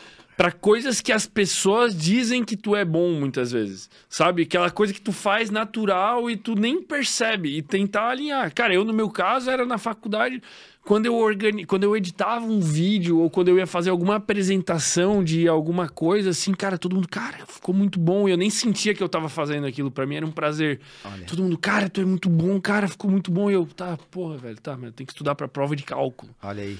Pra 0.41 0.51
coisas 0.51 1.03
que 1.03 1.13
as 1.13 1.27
pessoas 1.27 1.95
dizem 1.95 2.43
que 2.43 2.57
tu 2.57 2.75
é 2.75 2.83
bom 2.83 3.13
muitas 3.13 3.53
vezes. 3.53 3.91
Sabe? 4.09 4.45
Aquela 4.45 4.71
coisa 4.71 4.91
que 4.91 5.01
tu 5.01 5.13
faz 5.13 5.51
natural 5.51 6.31
e 6.31 6.37
tu 6.37 6.55
nem 6.55 6.83
percebe. 6.83 7.59
E 7.59 7.61
tentar 7.61 8.09
alinhar. 8.09 8.51
Cara, 8.55 8.73
eu 8.73 8.83
no 8.83 8.95
meu 8.95 9.11
caso 9.11 9.51
era 9.51 9.67
na 9.67 9.77
faculdade. 9.77 10.43
Quando 10.83 11.05
eu, 11.05 11.15
organi... 11.15 11.67
quando 11.67 11.85
eu 11.85 11.95
editava 11.95 12.47
um 12.47 12.59
vídeo 12.59 13.19
ou 13.19 13.29
quando 13.29 13.49
eu 13.49 13.59
ia 13.59 13.67
fazer 13.67 13.91
alguma 13.91 14.17
apresentação 14.17 15.23
de 15.23 15.47
alguma 15.47 15.91
coisa, 15.91 16.31
assim, 16.31 16.55
cara, 16.55 16.79
todo 16.79 16.95
mundo, 16.95 17.07
cara, 17.07 17.45
ficou 17.47 17.75
muito 17.75 18.01
bom. 18.01 18.27
E 18.27 18.31
eu 18.31 18.39
nem 18.39 18.49
sentia 18.49 18.95
que 18.95 19.03
eu 19.03 19.11
tava 19.11 19.29
fazendo 19.29 19.67
aquilo. 19.67 19.91
Pra 19.91 20.07
mim 20.07 20.15
era 20.15 20.25
um 20.25 20.33
prazer. 20.33 20.81
Olha. 21.05 21.27
Todo 21.27 21.43
mundo, 21.43 21.59
cara, 21.59 21.91
tu 21.91 22.01
é 22.01 22.05
muito 22.07 22.31
bom, 22.31 22.59
cara, 22.59 22.89
ficou 22.89 23.11
muito 23.11 23.31
bom. 23.31 23.51
E 23.51 23.53
eu, 23.53 23.67
tá, 23.67 23.99
porra, 24.11 24.39
velho, 24.39 24.59
tá, 24.59 24.75
mas 24.75 24.95
tenho 24.95 25.07
que 25.07 25.13
estudar 25.13 25.35
pra 25.35 25.47
prova 25.47 25.77
de 25.77 25.83
cálculo. 25.83 26.35
Olha 26.43 26.63
aí. 26.63 26.79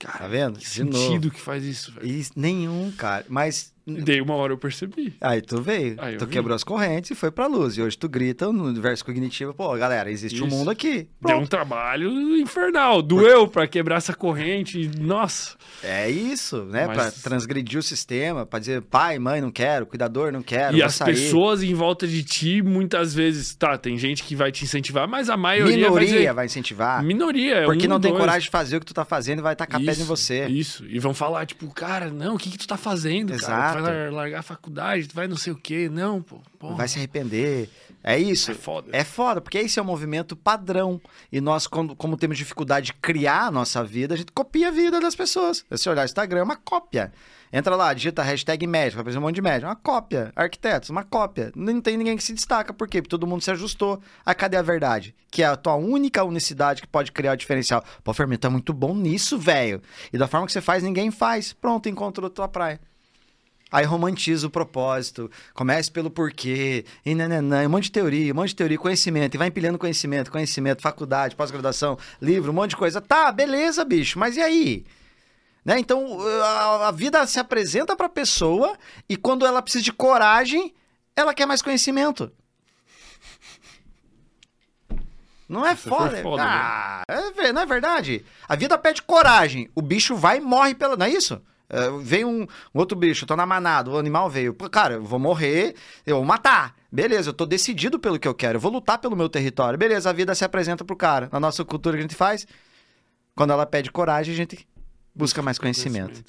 Cara, 0.00 0.18
Tá 0.18 0.26
vendo? 0.28 0.58
que 0.58 0.66
sentido 0.66 1.30
que 1.30 1.40
faz 1.40 1.62
isso, 1.62 1.92
velho. 1.92 2.06
E 2.06 2.26
nenhum, 2.34 2.90
cara. 2.90 3.24
Mas 3.28 3.72
E 3.86 4.02
daí 4.02 4.20
uma 4.20 4.34
hora 4.34 4.52
eu 4.52 4.58
percebi. 4.58 5.14
Aí 5.20 5.40
tu 5.40 5.60
veio, 5.60 5.96
Aí 5.98 6.16
tu 6.16 6.26
vi. 6.26 6.32
quebrou 6.32 6.54
as 6.54 6.62
correntes 6.62 7.10
e 7.10 7.14
foi 7.14 7.30
pra 7.30 7.46
luz. 7.46 7.76
E 7.76 7.82
hoje 7.82 7.96
tu 7.98 8.08
grita 8.08 8.52
no 8.52 8.64
universo 8.66 9.04
cognitivo, 9.04 9.52
pô, 9.54 9.74
galera, 9.76 10.10
existe 10.10 10.42
um 10.42 10.46
Isso. 10.46 10.56
mundo 10.56 10.70
aqui. 10.70 11.08
Deu 11.20 11.36
um 11.36 11.38
Pronto. 11.38 11.48
trabalho 11.48 12.10
infernal. 12.38 13.02
Doeu 13.02 13.48
pra 13.48 13.66
quebrar 13.66 13.96
essa 13.96 14.14
corrente. 14.14 14.90
Nossa. 14.98 15.56
É 15.82 16.08
isso, 16.10 16.64
né? 16.66 16.86
Mas- 16.86 16.96
Pra 16.96 17.10
transgredir 17.30 17.78
o 17.78 17.82
sistema, 17.82 18.44
pra 18.46 18.58
dizer 18.58 18.82
pai, 18.82 19.18
mãe, 19.18 19.40
não 19.40 19.50
quero, 19.50 19.86
cuidador, 19.86 20.30
não 20.30 20.42
quero, 20.42 20.76
e 20.76 20.82
as 20.82 20.94
sair. 20.94 21.14
pessoas 21.14 21.62
em 21.62 21.72
volta 21.74 22.06
de 22.06 22.22
ti, 22.22 22.60
muitas 22.62 23.14
vezes, 23.14 23.54
tá, 23.54 23.78
tem 23.78 23.96
gente 23.96 24.22
que 24.22 24.36
vai 24.36 24.52
te 24.52 24.64
incentivar, 24.64 25.08
mas 25.08 25.30
a 25.30 25.36
maioria 25.36 25.72
vai 25.90 26.00
Minoria 26.02 26.06
dizer... 26.06 26.32
vai 26.34 26.46
incentivar. 26.46 27.02
Minoria, 27.02 27.54
é 27.56 27.64
Porque 27.64 27.86
um, 27.86 27.90
não 27.90 28.00
tem 28.00 28.10
dois. 28.10 28.20
coragem 28.20 28.42
de 28.42 28.50
fazer 28.50 28.76
o 28.76 28.80
que 28.80 28.86
tu 28.86 28.94
tá 28.94 29.04
fazendo 29.04 29.38
e 29.38 29.42
vai 29.42 29.56
tacar 29.56 29.80
pedra 29.80 30.02
em 30.02 30.06
você. 30.06 30.46
Isso. 30.46 30.84
E 30.86 30.98
vão 30.98 31.14
falar, 31.14 31.46
tipo, 31.46 31.66
cara, 31.72 32.10
não, 32.10 32.34
o 32.34 32.38
que 32.38 32.50
que 32.50 32.58
tu 32.58 32.66
tá 32.68 32.76
fazendo, 32.76 33.36
cara? 33.38 33.69
Exato. 33.78 33.84
Tu 33.84 33.90
vai 33.90 34.02
lar- 34.04 34.12
largar 34.12 34.38
a 34.40 34.42
faculdade, 34.42 35.08
tu 35.08 35.14
vai 35.14 35.26
não 35.28 35.36
sei 35.36 35.52
o 35.52 35.56
quê. 35.56 35.88
Não, 35.90 36.20
pô. 36.22 36.40
porra. 36.58 36.76
Vai 36.76 36.88
se 36.88 36.98
arrepender. 36.98 37.68
É 38.02 38.18
isso. 38.18 38.50
É 38.50 38.54
foda. 38.54 38.88
É 38.92 39.04
foda, 39.04 39.40
porque 39.40 39.58
esse 39.58 39.78
é 39.78 39.82
o 39.82 39.84
movimento 39.84 40.34
padrão. 40.34 41.00
E 41.30 41.40
nós, 41.40 41.66
quando- 41.66 41.94
como 41.94 42.16
temos 42.16 42.36
dificuldade 42.38 42.86
de 42.86 42.92
criar 42.94 43.46
a 43.46 43.50
nossa 43.50 43.84
vida, 43.84 44.14
a 44.14 44.16
gente 44.16 44.32
copia 44.32 44.68
a 44.68 44.70
vida 44.70 45.00
das 45.00 45.14
pessoas. 45.14 45.58
Se 45.58 45.64
você 45.70 45.90
olhar 45.90 46.02
o 46.02 46.04
Instagram, 46.06 46.40
é 46.40 46.42
uma 46.42 46.56
cópia. 46.56 47.12
Entra 47.52 47.74
lá, 47.74 47.92
digita 47.92 48.22
hashtag 48.22 48.64
médico, 48.64 48.94
vai 48.94 49.00
aparecer 49.02 49.18
um 49.18 49.22
monte 49.22 49.34
de 49.34 49.42
médico. 49.42 49.66
Uma 49.68 49.74
cópia. 49.74 50.32
Arquitetos, 50.36 50.88
uma 50.88 51.02
cópia. 51.02 51.50
Não 51.56 51.80
tem 51.80 51.96
ninguém 51.96 52.16
que 52.16 52.22
se 52.22 52.32
destaca. 52.32 52.72
Por 52.72 52.86
quê? 52.86 53.02
Porque 53.02 53.10
todo 53.10 53.26
mundo 53.26 53.42
se 53.42 53.50
ajustou. 53.50 54.00
A 54.24 54.32
cadê 54.34 54.56
a 54.56 54.62
verdade? 54.62 55.14
Que 55.30 55.42
é 55.42 55.46
a 55.46 55.56
tua 55.56 55.74
única 55.74 56.22
unicidade 56.22 56.80
que 56.80 56.86
pode 56.86 57.10
criar 57.10 57.32
o 57.32 57.36
diferencial. 57.36 57.84
Pô, 58.04 58.14
Fermento, 58.14 58.42
tá 58.42 58.50
muito 58.50 58.72
bom 58.72 58.94
nisso, 58.94 59.36
velho. 59.36 59.82
E 60.12 60.16
da 60.16 60.28
forma 60.28 60.46
que 60.46 60.52
você 60.52 60.60
faz, 60.60 60.82
ninguém 60.84 61.10
faz. 61.10 61.52
Pronto, 61.52 61.88
encontrou 61.88 62.28
a 62.28 62.30
tua 62.30 62.46
praia. 62.46 62.80
Aí 63.70 63.84
romantiza 63.84 64.46
o 64.46 64.50
propósito, 64.50 65.30
comece 65.54 65.90
pelo 65.90 66.10
porquê, 66.10 66.84
e 67.06 67.14
nananã, 67.14 67.66
um 67.66 67.70
monte 67.70 67.84
de 67.84 67.92
teoria, 67.92 68.32
um 68.32 68.36
monte 68.36 68.48
de 68.48 68.56
teoria, 68.56 68.78
conhecimento, 68.78 69.34
e 69.34 69.38
vai 69.38 69.48
empilhando 69.48 69.78
conhecimento, 69.78 70.30
conhecimento, 70.30 70.82
faculdade, 70.82 71.36
pós-graduação, 71.36 71.96
livro, 72.20 72.50
um 72.50 72.54
monte 72.54 72.70
de 72.70 72.76
coisa. 72.76 73.00
Tá, 73.00 73.30
beleza, 73.30 73.84
bicho, 73.84 74.18
mas 74.18 74.36
e 74.36 74.40
aí? 74.40 74.84
Né? 75.64 75.78
Então, 75.78 76.18
a, 76.42 76.88
a 76.88 76.90
vida 76.90 77.24
se 77.26 77.38
apresenta 77.38 77.94
pra 77.94 78.08
pessoa 78.08 78.76
e 79.08 79.16
quando 79.16 79.46
ela 79.46 79.62
precisa 79.62 79.84
de 79.84 79.92
coragem, 79.92 80.74
ela 81.14 81.34
quer 81.34 81.46
mais 81.46 81.62
conhecimento. 81.62 82.32
Não 85.48 85.66
é 85.66 85.74
foda. 85.74 86.22
foda, 86.22 86.44
né? 86.44 86.48
ah, 86.48 87.02
é 87.08 87.30
ver- 87.32 87.52
não 87.52 87.62
é 87.62 87.66
verdade? 87.66 88.24
A 88.48 88.54
vida 88.54 88.78
pede 88.78 89.02
coragem. 89.02 89.68
O 89.74 89.82
bicho 89.82 90.14
vai 90.14 90.38
e 90.38 90.40
morre 90.40 90.74
pela. 90.74 90.96
Não 90.96 91.06
é 91.06 91.10
isso? 91.10 91.42
É, 91.70 91.88
vem 92.02 92.24
um, 92.24 92.42
um 92.42 92.46
outro 92.78 92.98
bicho, 92.98 93.22
eu 93.24 93.28
tô 93.28 93.36
na 93.36 93.46
manada, 93.46 93.88
o 93.90 93.96
animal 93.96 94.28
veio. 94.28 94.52
Pô, 94.52 94.68
cara, 94.68 94.94
eu 94.94 95.04
vou 95.04 95.18
morrer, 95.20 95.76
eu 96.04 96.16
vou 96.16 96.24
matar. 96.24 96.74
Beleza, 96.90 97.30
eu 97.30 97.32
tô 97.32 97.46
decidido 97.46 97.98
pelo 97.98 98.18
que 98.18 98.26
eu 98.26 98.34
quero, 98.34 98.56
eu 98.56 98.60
vou 98.60 98.72
lutar 98.72 98.98
pelo 98.98 99.14
meu 99.14 99.28
território. 99.28 99.78
Beleza, 99.78 100.10
a 100.10 100.12
vida 100.12 100.34
se 100.34 100.44
apresenta 100.44 100.84
pro 100.84 100.96
cara. 100.96 101.28
Na 101.32 101.38
nossa 101.38 101.64
cultura 101.64 101.96
que 101.96 102.00
a 102.00 102.02
gente 102.02 102.16
faz, 102.16 102.46
quando 103.36 103.52
ela 103.52 103.64
pede 103.64 103.90
coragem, 103.92 104.34
a 104.34 104.36
gente 104.36 104.66
busca 105.14 105.40
mais 105.40 105.58
conhecimento. 105.58 106.24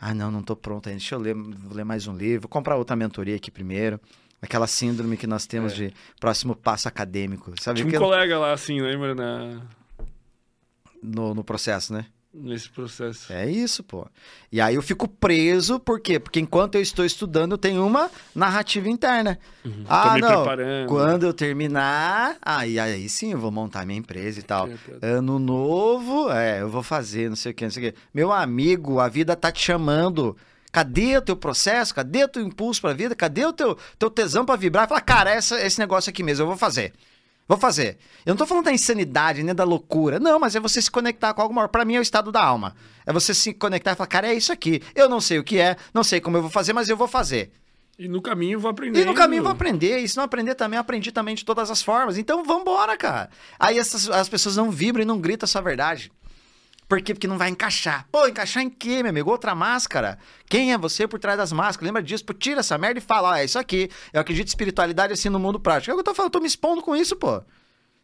Ah, 0.00 0.14
não, 0.14 0.30
não 0.30 0.42
tô 0.42 0.54
pronto 0.54 0.88
ainda. 0.88 1.00
Deixa 1.00 1.16
eu 1.16 1.18
ler, 1.18 1.34
vou 1.34 1.74
ler 1.76 1.84
mais 1.84 2.06
um 2.06 2.16
livro, 2.16 2.42
vou 2.42 2.48
comprar 2.48 2.76
outra 2.76 2.94
mentoria 2.94 3.34
aqui 3.34 3.50
primeiro. 3.50 4.00
Aquela 4.40 4.68
síndrome 4.68 5.16
que 5.16 5.26
nós 5.26 5.44
temos 5.44 5.72
É. 5.72 5.74
de 5.74 5.94
próximo 6.20 6.54
passo 6.54 6.86
acadêmico. 6.86 7.52
Sabe 7.60 7.78
Tinha 7.78 7.88
um 7.88 7.90
que 7.90 7.98
colega 7.98 8.38
lá, 8.38 8.52
assim, 8.52 8.80
lembra, 8.80 9.12
na... 9.12 9.60
no, 11.02 11.34
no 11.34 11.42
processo, 11.42 11.92
né? 11.92 12.06
Nesse 12.32 12.68
processo. 12.68 13.32
É 13.32 13.50
isso, 13.50 13.82
pô. 13.82 14.06
E 14.52 14.60
aí 14.60 14.74
eu 14.74 14.82
fico 14.82 15.08
preso, 15.08 15.78
por 15.80 16.00
quê? 16.00 16.18
Porque 16.18 16.38
enquanto 16.38 16.74
eu 16.74 16.82
estou 16.82 17.04
estudando, 17.04 17.52
eu 17.52 17.58
tenho 17.58 17.84
uma 17.86 18.10
narrativa 18.34 18.88
interna. 18.88 19.38
Uhum. 19.64 19.84
Ah, 19.88 20.18
não. 20.18 20.42
preparando. 20.42 20.88
Quando 20.88 21.26
eu 21.26 21.32
terminar, 21.32 22.36
aí, 22.42 22.78
aí 22.78 23.08
sim 23.08 23.32
eu 23.32 23.38
vou 23.38 23.50
montar 23.50 23.86
minha 23.86 23.98
empresa 23.98 24.38
e 24.38 24.42
tal. 24.42 24.68
É. 24.68 24.78
Ano 25.02 25.38
novo, 25.38 26.30
é, 26.30 26.60
eu 26.60 26.68
vou 26.68 26.82
fazer, 26.82 27.28
não 27.28 27.36
sei 27.36 27.52
o 27.52 27.54
que, 27.54 27.64
não 27.64 27.70
sei 27.70 27.88
o 27.88 27.92
que. 27.92 27.98
Meu 28.12 28.32
amigo, 28.32 29.00
a 29.00 29.08
vida 29.08 29.34
tá 29.34 29.50
te 29.50 29.62
chamando. 29.62 30.36
Cadê 30.70 31.16
o 31.16 31.22
teu 31.22 31.36
processo? 31.36 31.94
Cadê 31.94 32.24
o 32.24 32.28
teu 32.28 32.42
impulso 32.42 32.80
pra 32.80 32.92
vida? 32.92 33.14
Cadê 33.14 33.44
o 33.46 33.52
teu, 33.52 33.76
teu 33.98 34.10
tesão 34.10 34.44
pra 34.44 34.54
vibrar? 34.54 34.86
Fala, 34.86 35.00
cara, 35.00 35.30
essa, 35.30 35.60
esse 35.64 35.78
negócio 35.78 36.10
aqui 36.10 36.22
mesmo, 36.22 36.42
eu 36.42 36.48
vou 36.48 36.56
fazer. 36.56 36.92
Vou 37.48 37.56
fazer. 37.56 37.96
Eu 38.26 38.32
não 38.32 38.36
tô 38.36 38.46
falando 38.46 38.66
da 38.66 38.72
insanidade, 38.72 39.42
nem 39.42 39.54
da 39.54 39.64
loucura. 39.64 40.20
Não, 40.20 40.38
mas 40.38 40.54
é 40.54 40.60
você 40.60 40.82
se 40.82 40.90
conectar 40.90 41.32
com 41.32 41.40
algo 41.40 41.54
maior. 41.54 41.68
Pra 41.68 41.82
mim 41.82 41.94
é 41.94 41.98
o 41.98 42.02
estado 42.02 42.30
da 42.30 42.44
alma. 42.44 42.76
É 43.06 43.12
você 43.12 43.32
se 43.32 43.54
conectar 43.54 43.92
e 43.92 43.94
falar, 43.94 44.06
cara, 44.06 44.28
é 44.28 44.34
isso 44.34 44.52
aqui. 44.52 44.82
Eu 44.94 45.08
não 45.08 45.18
sei 45.18 45.38
o 45.38 45.44
que 45.44 45.58
é, 45.58 45.76
não 45.94 46.04
sei 46.04 46.20
como 46.20 46.36
eu 46.36 46.42
vou 46.42 46.50
fazer, 46.50 46.74
mas 46.74 46.90
eu 46.90 46.96
vou 46.96 47.08
fazer. 47.08 47.50
E 47.98 48.06
no 48.06 48.20
caminho 48.20 48.56
eu 48.56 48.60
vou 48.60 48.70
aprender. 48.70 49.00
E 49.00 49.04
no 49.04 49.14
caminho 49.14 49.40
eu 49.40 49.44
vou 49.44 49.50
aprender. 49.50 49.98
E 49.98 50.06
se 50.06 50.16
não 50.16 50.24
aprender 50.24 50.54
também, 50.54 50.76
eu 50.76 50.82
aprendi 50.82 51.10
também 51.10 51.34
de 51.34 51.44
todas 51.44 51.70
as 51.70 51.82
formas. 51.82 52.18
Então 52.18 52.44
vambora, 52.44 52.96
cara. 52.98 53.30
Aí 53.58 53.78
essas, 53.78 54.10
as 54.10 54.28
pessoas 54.28 54.54
não 54.54 54.70
vibram 54.70 55.02
e 55.02 55.06
não 55.06 55.18
gritam 55.18 55.46
a 55.46 55.48
sua 55.48 55.62
verdade. 55.62 56.12
Por 56.88 57.02
quê? 57.02 57.12
Porque 57.12 57.28
não 57.28 57.36
vai 57.36 57.50
encaixar. 57.50 58.06
Pô, 58.10 58.26
encaixar 58.26 58.62
em 58.62 58.70
quê, 58.70 59.02
meu 59.02 59.10
amigo? 59.10 59.30
Outra 59.30 59.54
máscara. 59.54 60.18
Quem 60.48 60.72
é 60.72 60.78
você 60.78 61.06
por 61.06 61.20
trás 61.20 61.36
das 61.36 61.52
máscaras? 61.52 61.86
Lembra 61.86 62.02
disso? 62.02 62.24
Pô, 62.24 62.32
tira 62.32 62.60
essa 62.60 62.78
merda 62.78 62.98
e 62.98 63.02
fala, 63.02 63.30
ó, 63.30 63.34
é 63.34 63.44
isso 63.44 63.58
aqui. 63.58 63.90
Eu 64.10 64.22
acredito 64.22 64.46
em 64.46 64.48
espiritualidade 64.48 65.12
assim 65.12 65.28
no 65.28 65.38
mundo 65.38 65.60
prático. 65.60 65.90
É 65.90 65.94
o 65.94 65.96
que 65.96 66.00
eu 66.00 66.04
tô 66.04 66.14
falando, 66.14 66.30
eu 66.30 66.38
tô 66.38 66.40
me 66.40 66.46
expondo 66.46 66.80
com 66.80 66.96
isso, 66.96 67.14
pô. 67.14 67.42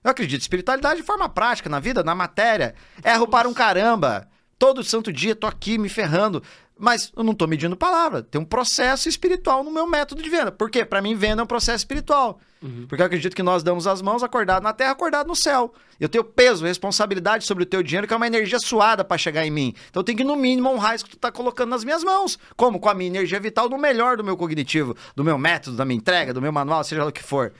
Eu 0.04 0.10
acredito 0.10 0.40
em 0.40 0.42
espiritualidade 0.42 1.00
de 1.00 1.06
forma 1.06 1.26
prática, 1.30 1.70
na 1.70 1.80
vida, 1.80 2.04
na 2.04 2.14
matéria. 2.14 2.74
Erro 3.02 3.26
para 3.26 3.48
um 3.48 3.54
caramba. 3.54 4.28
Todo 4.58 4.84
santo 4.84 5.10
dia 5.10 5.34
tô 5.34 5.46
aqui 5.46 5.78
me 5.78 5.88
ferrando. 5.88 6.42
Mas 6.76 7.12
eu 7.16 7.22
não 7.22 7.34
tô 7.34 7.46
medindo 7.46 7.76
palavra. 7.76 8.22
Tem 8.22 8.40
um 8.40 8.44
processo 8.44 9.08
espiritual 9.08 9.62
no 9.62 9.70
meu 9.70 9.86
método 9.86 10.22
de 10.22 10.28
venda. 10.28 10.50
Por 10.50 10.68
quê? 10.68 10.84
Para 10.84 11.00
mim, 11.00 11.14
venda 11.14 11.40
é 11.40 11.44
um 11.44 11.46
processo 11.46 11.78
espiritual. 11.78 12.40
Porque 12.88 13.02
eu 13.02 13.06
acredito 13.06 13.36
que 13.36 13.42
nós 13.42 13.62
damos 13.62 13.86
as 13.86 14.00
mãos 14.00 14.22
acordado 14.22 14.62
na 14.62 14.72
terra, 14.72 14.90
acordado 14.90 15.26
no 15.26 15.36
céu. 15.36 15.72
Eu 16.00 16.08
tenho 16.08 16.24
peso, 16.24 16.64
responsabilidade 16.64 17.44
sobre 17.44 17.62
o 17.62 17.66
teu 17.66 17.82
dinheiro, 17.82 18.08
que 18.08 18.14
é 18.14 18.16
uma 18.16 18.26
energia 18.26 18.58
suada 18.58 19.04
para 19.04 19.18
chegar 19.18 19.46
em 19.46 19.50
mim. 19.50 19.74
Então 19.90 20.00
eu 20.00 20.04
tenho 20.04 20.18
que, 20.18 20.24
no 20.24 20.34
mínimo, 20.34 20.70
honrar 20.70 20.94
isso 20.94 21.04
que 21.04 21.10
tu 21.10 21.18
tá 21.18 21.30
colocando 21.30 21.70
nas 21.70 21.84
minhas 21.84 22.02
mãos. 22.02 22.38
Como? 22.56 22.80
Com 22.80 22.88
a 22.88 22.94
minha 22.94 23.10
energia 23.10 23.38
vital 23.38 23.68
no 23.68 23.76
melhor 23.78 24.16
do 24.16 24.24
meu 24.24 24.36
cognitivo, 24.36 24.96
do 25.14 25.22
meu 25.22 25.36
método, 25.38 25.76
da 25.76 25.84
minha 25.84 25.98
entrega, 25.98 26.32
do 26.32 26.40
meu 26.40 26.52
manual, 26.52 26.82
seja 26.82 27.02
lá 27.02 27.10
o 27.10 27.12
que 27.12 27.22
for. 27.22 27.52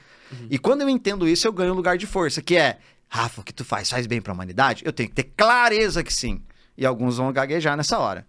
E 0.50 0.58
quando 0.58 0.80
eu 0.80 0.88
entendo 0.88 1.28
isso, 1.28 1.46
eu 1.46 1.52
ganho 1.52 1.72
um 1.72 1.76
lugar 1.76 1.96
de 1.96 2.06
força, 2.06 2.42
que 2.42 2.56
é, 2.56 2.78
Rafa, 3.08 3.42
o 3.42 3.44
que 3.44 3.52
tu 3.52 3.64
faz 3.64 3.90
faz 3.90 4.06
bem 4.06 4.20
pra 4.20 4.32
humanidade? 4.32 4.82
Eu 4.84 4.92
tenho 4.92 5.08
que 5.08 5.14
ter 5.14 5.30
clareza 5.36 6.02
que 6.02 6.12
sim. 6.12 6.42
E 6.76 6.84
alguns 6.84 7.18
vão 7.18 7.32
gaguejar 7.32 7.76
nessa 7.76 7.98
hora. 7.98 8.26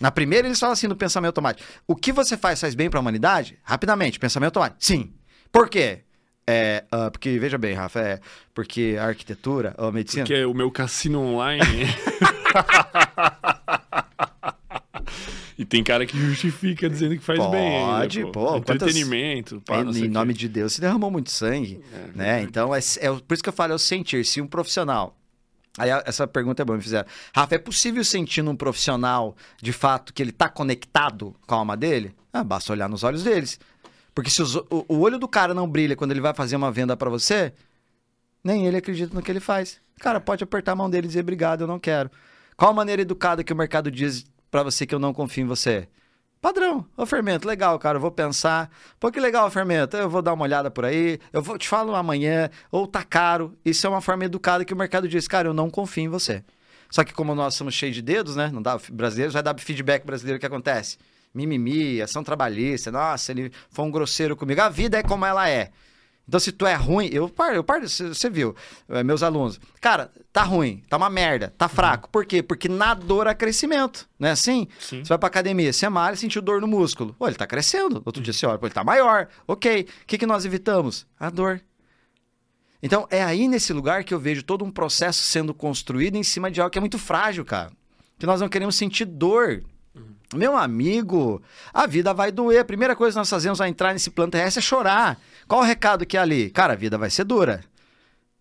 Na 0.00 0.10
primeira, 0.10 0.48
eles 0.48 0.58
falam 0.58 0.72
assim 0.72 0.88
no 0.88 0.96
pensamento 0.96 1.28
automático. 1.28 1.66
O 1.86 1.94
que 1.94 2.12
você 2.12 2.36
faz 2.36 2.60
faz 2.60 2.74
bem 2.74 2.90
pra 2.90 2.98
humanidade? 3.00 3.58
Rapidamente, 3.62 4.18
pensamento 4.18 4.56
automático. 4.56 4.84
Sim. 4.84 5.12
Por 5.52 5.68
quê? 5.68 6.00
É, 6.46 6.84
ah, 6.90 7.10
porque, 7.10 7.38
veja 7.38 7.56
bem, 7.56 7.74
Rafa, 7.74 8.00
é 8.00 8.20
porque 8.52 8.96
a 8.98 9.06
arquitetura, 9.06 9.74
a 9.78 9.90
medicina. 9.90 10.24
Porque 10.24 10.44
o 10.44 10.52
meu 10.52 10.70
cassino 10.70 11.20
online. 11.20 11.62
e 15.56 15.64
tem 15.64 15.82
cara 15.82 16.04
que 16.04 16.18
justifica 16.18 16.90
dizendo 16.90 17.16
que 17.16 17.22
faz 17.24 17.38
bem. 17.50 17.76
ainda, 17.78 18.00
Pode, 18.00 18.22
pô, 18.26 18.46
quantas- 18.60 18.88
Entretenimento, 18.88 19.62
pá, 19.64 19.80
em 19.80 20.08
nome 20.08 20.34
de 20.34 20.48
Deus, 20.48 20.74
se 20.74 20.80
derramou 20.80 21.10
muito 21.10 21.30
sangue, 21.30 21.80
É, 21.92 22.16
né? 22.16 22.42
Então, 22.42 22.74
é, 22.74 22.80
é 23.00 23.08
por 23.10 23.34
isso 23.34 23.42
que 23.42 23.48
eu 23.48 23.52
falo, 23.52 23.72
é 23.72 23.76
o 23.76 23.78
sentir. 23.78 24.24
Se 24.24 24.40
um 24.40 24.46
profissional... 24.46 25.16
Aí 25.76 25.90
essa 26.04 26.26
pergunta 26.26 26.62
é 26.62 26.64
boa, 26.64 26.76
me 26.76 26.82
fizeram. 26.82 27.08
Rafa, 27.34 27.54
é 27.56 27.58
possível 27.58 28.04
sentir 28.04 28.42
num 28.42 28.54
profissional, 28.54 29.36
de 29.60 29.72
fato, 29.72 30.12
que 30.14 30.22
ele 30.22 30.30
tá 30.32 30.48
conectado 30.48 31.34
com 31.46 31.54
a 31.54 31.58
alma 31.58 31.76
dele? 31.76 32.14
Ah, 32.32 32.44
basta 32.44 32.72
olhar 32.72 32.88
nos 32.88 33.02
olhos 33.02 33.24
deles. 33.24 33.58
Porque 34.14 34.30
se 34.30 34.40
os- 34.40 34.54
o, 34.54 34.66
o 34.88 35.00
olho 35.00 35.18
do 35.18 35.26
cara 35.26 35.52
não 35.52 35.68
brilha 35.68 35.96
quando 35.96 36.12
ele 36.12 36.20
vai 36.20 36.32
fazer 36.32 36.54
uma 36.54 36.70
venda 36.70 36.96
pra 36.96 37.10
você, 37.10 37.52
nem 38.42 38.66
ele 38.66 38.76
acredita 38.76 39.12
no 39.14 39.22
que 39.22 39.30
ele 39.32 39.40
faz. 39.40 39.80
Cara, 39.98 40.20
pode 40.20 40.44
apertar 40.44 40.72
a 40.72 40.76
mão 40.76 40.88
dele 40.88 41.06
e 41.06 41.08
dizer 41.08 41.20
obrigado, 41.20 41.62
eu 41.62 41.66
não 41.66 41.78
quero. 41.80 42.10
Qual 42.56 42.70
a 42.70 42.74
maneira 42.74 43.02
educada 43.02 43.42
que 43.42 43.52
o 43.52 43.56
mercado 43.56 43.90
diz 43.90 44.24
pra 44.50 44.62
você 44.62 44.86
que 44.86 44.94
eu 44.94 44.98
não 45.00 45.12
confio 45.12 45.42
em 45.42 45.46
você? 45.48 45.88
Padrão. 46.44 46.84
Ô, 46.94 47.06
Fermento, 47.06 47.48
legal, 47.48 47.78
cara. 47.78 47.96
Eu 47.96 48.02
vou 48.02 48.10
pensar. 48.10 48.70
Pô, 49.00 49.10
que 49.10 49.18
legal, 49.18 49.50
Fermento. 49.50 49.96
Eu 49.96 50.10
vou 50.10 50.20
dar 50.20 50.34
uma 50.34 50.44
olhada 50.44 50.70
por 50.70 50.84
aí. 50.84 51.18
Eu 51.32 51.40
vou 51.40 51.56
te 51.56 51.66
falo 51.66 51.94
amanhã. 51.94 52.50
Ou 52.70 52.86
tá 52.86 53.02
caro. 53.02 53.56
Isso 53.64 53.86
é 53.86 53.88
uma 53.88 54.02
forma 54.02 54.26
educada 54.26 54.62
que 54.62 54.74
o 54.74 54.76
mercado 54.76 55.08
diz, 55.08 55.26
cara, 55.26 55.48
eu 55.48 55.54
não 55.54 55.70
confio 55.70 56.04
em 56.04 56.08
você. 56.08 56.44
Só 56.90 57.02
que 57.02 57.14
como 57.14 57.34
nós 57.34 57.54
somos 57.54 57.72
cheios 57.72 57.94
de 57.94 58.02
dedos, 58.02 58.36
né? 58.36 58.50
Não 58.52 58.60
dá, 58.60 58.78
brasileiros 58.92 59.32
vai 59.32 59.42
dar 59.42 59.58
feedback 59.58 60.04
brasileiro, 60.04 60.36
o 60.36 60.38
que 60.38 60.44
acontece? 60.44 60.98
Mimimi, 61.32 62.02
ação 62.02 62.22
trabalhista, 62.22 62.92
nossa, 62.92 63.32
ele 63.32 63.50
foi 63.70 63.86
um 63.86 63.90
grosseiro 63.90 64.36
comigo. 64.36 64.60
A 64.60 64.68
vida 64.68 64.98
é 64.98 65.02
como 65.02 65.24
ela 65.24 65.48
é. 65.48 65.70
Então, 66.26 66.40
se 66.40 66.52
tu 66.52 66.66
é 66.66 66.74
ruim, 66.74 67.08
eu 67.12 67.28
paro, 67.28 67.54
eu 67.54 67.62
paro, 67.62 67.86
você 67.86 68.30
viu, 68.30 68.56
eh, 68.88 69.02
meus 69.02 69.22
alunos. 69.22 69.60
Cara, 69.78 70.10
tá 70.32 70.42
ruim, 70.42 70.82
tá 70.88 70.96
uma 70.96 71.10
merda, 71.10 71.52
tá 71.56 71.68
fraco. 71.68 72.08
Por 72.08 72.24
quê? 72.24 72.42
Porque 72.42 72.66
na 72.66 72.94
dor 72.94 73.28
há 73.28 73.34
crescimento, 73.34 74.08
não 74.18 74.28
é 74.28 74.32
assim? 74.32 74.66
Sim. 74.80 75.04
Você 75.04 75.08
vai 75.10 75.18
pra 75.18 75.26
academia, 75.26 75.70
você 75.70 75.86
malha, 75.88 76.16
sentiu 76.16 76.40
dor 76.40 76.62
no 76.62 76.66
músculo. 76.66 77.14
Pô, 77.18 77.26
ele 77.26 77.36
tá 77.36 77.46
crescendo. 77.46 78.02
Outro 78.06 78.22
dia 78.22 78.32
você 78.32 78.46
olha, 78.46 78.58
pô, 78.58 78.66
ele 78.66 78.74
tá 78.74 78.82
maior. 78.82 79.28
Ok. 79.46 79.86
O 80.02 80.06
que, 80.06 80.16
que 80.16 80.26
nós 80.26 80.46
evitamos? 80.46 81.06
A 81.20 81.28
dor. 81.28 81.60
Então, 82.82 83.06
é 83.10 83.22
aí 83.22 83.46
nesse 83.46 83.72
lugar 83.72 84.02
que 84.02 84.12
eu 84.12 84.18
vejo 84.18 84.42
todo 84.42 84.64
um 84.64 84.70
processo 84.70 85.22
sendo 85.22 85.54
construído 85.54 86.16
em 86.16 86.22
cima 86.22 86.50
de 86.50 86.60
algo 86.60 86.70
que 86.70 86.78
é 86.78 86.80
muito 86.80 86.98
frágil, 86.98 87.44
cara. 87.44 87.70
Que 88.18 88.26
nós 88.26 88.40
não 88.40 88.48
queremos 88.48 88.76
sentir 88.76 89.04
dor. 89.04 89.62
Meu 90.34 90.56
amigo, 90.56 91.40
a 91.72 91.86
vida 91.86 92.12
vai 92.12 92.32
doer. 92.32 92.60
A 92.60 92.64
primeira 92.64 92.96
coisa 92.96 93.14
que 93.14 93.18
nós 93.18 93.30
fazemos 93.30 93.60
ao 93.60 93.66
entrar 93.66 93.92
nesse 93.92 94.10
plano 94.10 94.32
terrestre 94.32 94.58
é 94.58 94.62
chorar. 94.62 95.18
Qual 95.46 95.60
o 95.60 95.64
recado 95.64 96.04
que 96.04 96.16
é 96.16 96.20
ali? 96.20 96.50
Cara, 96.50 96.72
a 96.72 96.76
vida 96.76 96.98
vai 96.98 97.10
ser 97.10 97.24
dura. 97.24 97.62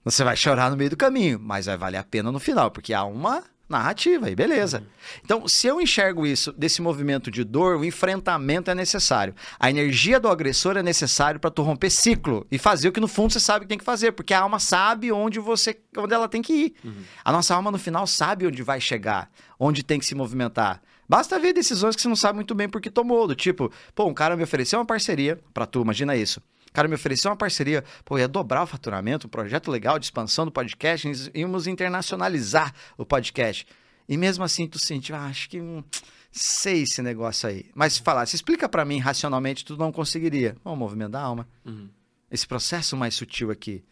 Você 0.04 0.24
vai 0.24 0.36
chorar 0.36 0.70
no 0.72 0.78
meio 0.78 0.90
do 0.90 0.98
caminho, 0.98 1.40
mas 1.40 1.68
vai 1.68 1.78
valer 1.78 1.98
a 1.98 2.04
pena 2.04 2.32
no 2.32 2.40
final, 2.40 2.72
porque 2.72 2.94
há 2.94 3.04
uma 3.04 3.44
narrativa 3.70 4.28
aí, 4.28 4.36
beleza. 4.36 4.84
Então, 5.24 5.48
se 5.48 5.68
eu 5.68 5.80
enxergo 5.80 6.26
isso 6.26 6.52
desse 6.52 6.82
movimento 6.82 7.32
de 7.32 7.44
dor, 7.44 7.78
o 7.78 7.86
enfrentamento 7.86 8.70
é 8.70 8.76
necessário. 8.76 9.34
A 9.60 9.70
energia 9.70 10.20
do 10.20 10.28
agressor 10.28 10.78
é 10.78 10.84
necessário 10.84 11.40
para 11.40 11.50
tu 11.50 11.62
romper 11.62 11.90
ciclo 11.90 12.46
e 12.52 12.58
fazer 12.58 12.90
o 12.90 12.92
que 12.92 13.00
no 13.00 13.08
fundo 13.08 13.32
você 13.32 13.40
sabe 13.40 13.66
que 13.66 13.70
tem 13.70 13.78
que 13.78 13.84
fazer, 13.84 14.12
porque 14.12 14.34
a 14.34 14.42
alma 14.42 14.60
sabe 14.60 15.12
onde 15.12 15.40
você, 15.40 15.80
onde 15.98 16.14
ela 16.14 16.28
tem 16.28 16.42
que 16.42 16.54
ir. 16.54 16.76
A 17.24 17.32
nossa 17.32 17.56
alma 17.56 17.72
no 17.72 17.78
final 17.78 18.06
sabe 18.06 18.46
onde 18.46 18.62
vai 18.62 18.82
chegar, 18.82 19.30
onde 19.60 19.84
tem 19.84 20.00
que 20.00 20.06
se 20.06 20.16
movimentar. 20.16 20.82
Basta 21.08 21.40
ver 21.40 21.54
decisões 21.54 21.96
que 21.96 22.02
você 22.02 22.08
não 22.08 22.16
sabe 22.16 22.36
muito 22.36 22.56
bem 22.56 22.70
porque 22.70 22.90
tomou, 22.90 23.28
do 23.28 23.36
tipo, 23.36 23.72
pô, 23.94 24.06
um 24.06 24.14
cara 24.14 24.36
me 24.36 24.44
ofereceu 24.44 24.80
uma 24.80 24.86
parceria 24.86 25.40
para 25.54 25.66
tu, 25.66 25.82
imagina 25.82 26.16
isso. 26.16 26.42
O 26.70 26.74
cara 26.74 26.88
me 26.88 26.96
ofereceu 26.96 27.30
uma 27.30 27.38
parceria, 27.38 27.84
pô, 28.04 28.18
ia 28.18 28.28
dobrar 28.28 28.64
o 28.64 28.68
faturamento, 28.68 29.28
um 29.28 29.30
projeto 29.30 29.70
legal 29.70 30.00
de 30.00 30.06
expansão 30.06 30.46
do 30.46 30.52
podcast, 30.52 31.32
íamos 31.36 31.68
internacionalizar 31.68 32.74
o 32.98 33.06
podcast. 33.06 33.68
E 34.10 34.18
mesmo 34.18 34.44
assim 34.44 34.68
tu 34.68 34.80
sentiu, 34.80 35.16
ah, 35.16 35.26
acho 35.26 35.50
que 35.50 35.62
hum, 35.62 35.84
sei 36.32 36.82
esse 36.82 37.02
negócio 37.02 37.48
aí. 37.48 37.66
Mas 37.76 37.94
se 37.94 38.02
falasse, 38.02 38.36
explica 38.36 38.68
para 38.68 38.84
mim 38.84 38.98
racionalmente, 38.98 39.64
tu 39.64 39.78
não 39.78 39.92
conseguiria. 39.92 40.58
Bom, 40.64 40.74
o 40.74 40.76
movimento 40.76 41.12
da 41.12 41.22
alma. 41.22 41.48
Uhum. 41.64 41.88
Esse 42.32 42.48
processo 42.48 42.98
mais 42.98 43.14
sutil 43.14 43.52
aqui. 43.52 43.84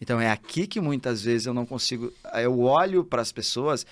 Então 0.00 0.20
é 0.20 0.30
aqui 0.30 0.66
que 0.66 0.80
muitas 0.80 1.22
vezes 1.22 1.46
eu 1.46 1.54
não 1.54 1.64
consigo, 1.66 2.12
eu 2.34 2.60
olho 2.60 3.04
para 3.04 3.22
as 3.22 3.30
pessoas 3.30 3.86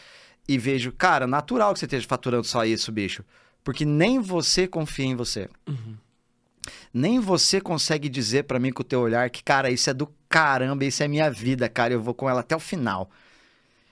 e 0.48 0.58
vejo, 0.58 0.92
cara, 0.92 1.26
natural 1.26 1.72
que 1.72 1.78
você 1.78 1.86
esteja 1.86 2.06
faturando 2.06 2.44
só 2.44 2.64
isso, 2.64 2.90
bicho. 2.90 3.24
Porque 3.62 3.84
nem 3.84 4.18
você 4.18 4.66
confia 4.66 5.06
em 5.06 5.16
você. 5.16 5.48
Uhum. 5.68 5.96
Nem 6.92 7.20
você 7.20 7.60
consegue 7.60 8.08
dizer 8.08 8.44
pra 8.44 8.58
mim 8.58 8.72
com 8.72 8.82
o 8.82 8.84
teu 8.84 9.00
olhar 9.00 9.28
que, 9.30 9.42
cara, 9.42 9.70
isso 9.70 9.88
é 9.88 9.94
do 9.94 10.12
caramba, 10.28 10.84
isso 10.84 11.02
é 11.02 11.08
minha 11.08 11.30
vida, 11.30 11.68
cara, 11.68 11.92
eu 11.92 12.02
vou 12.02 12.14
com 12.14 12.28
ela 12.28 12.40
até 12.40 12.54
o 12.54 12.60
final. 12.60 13.10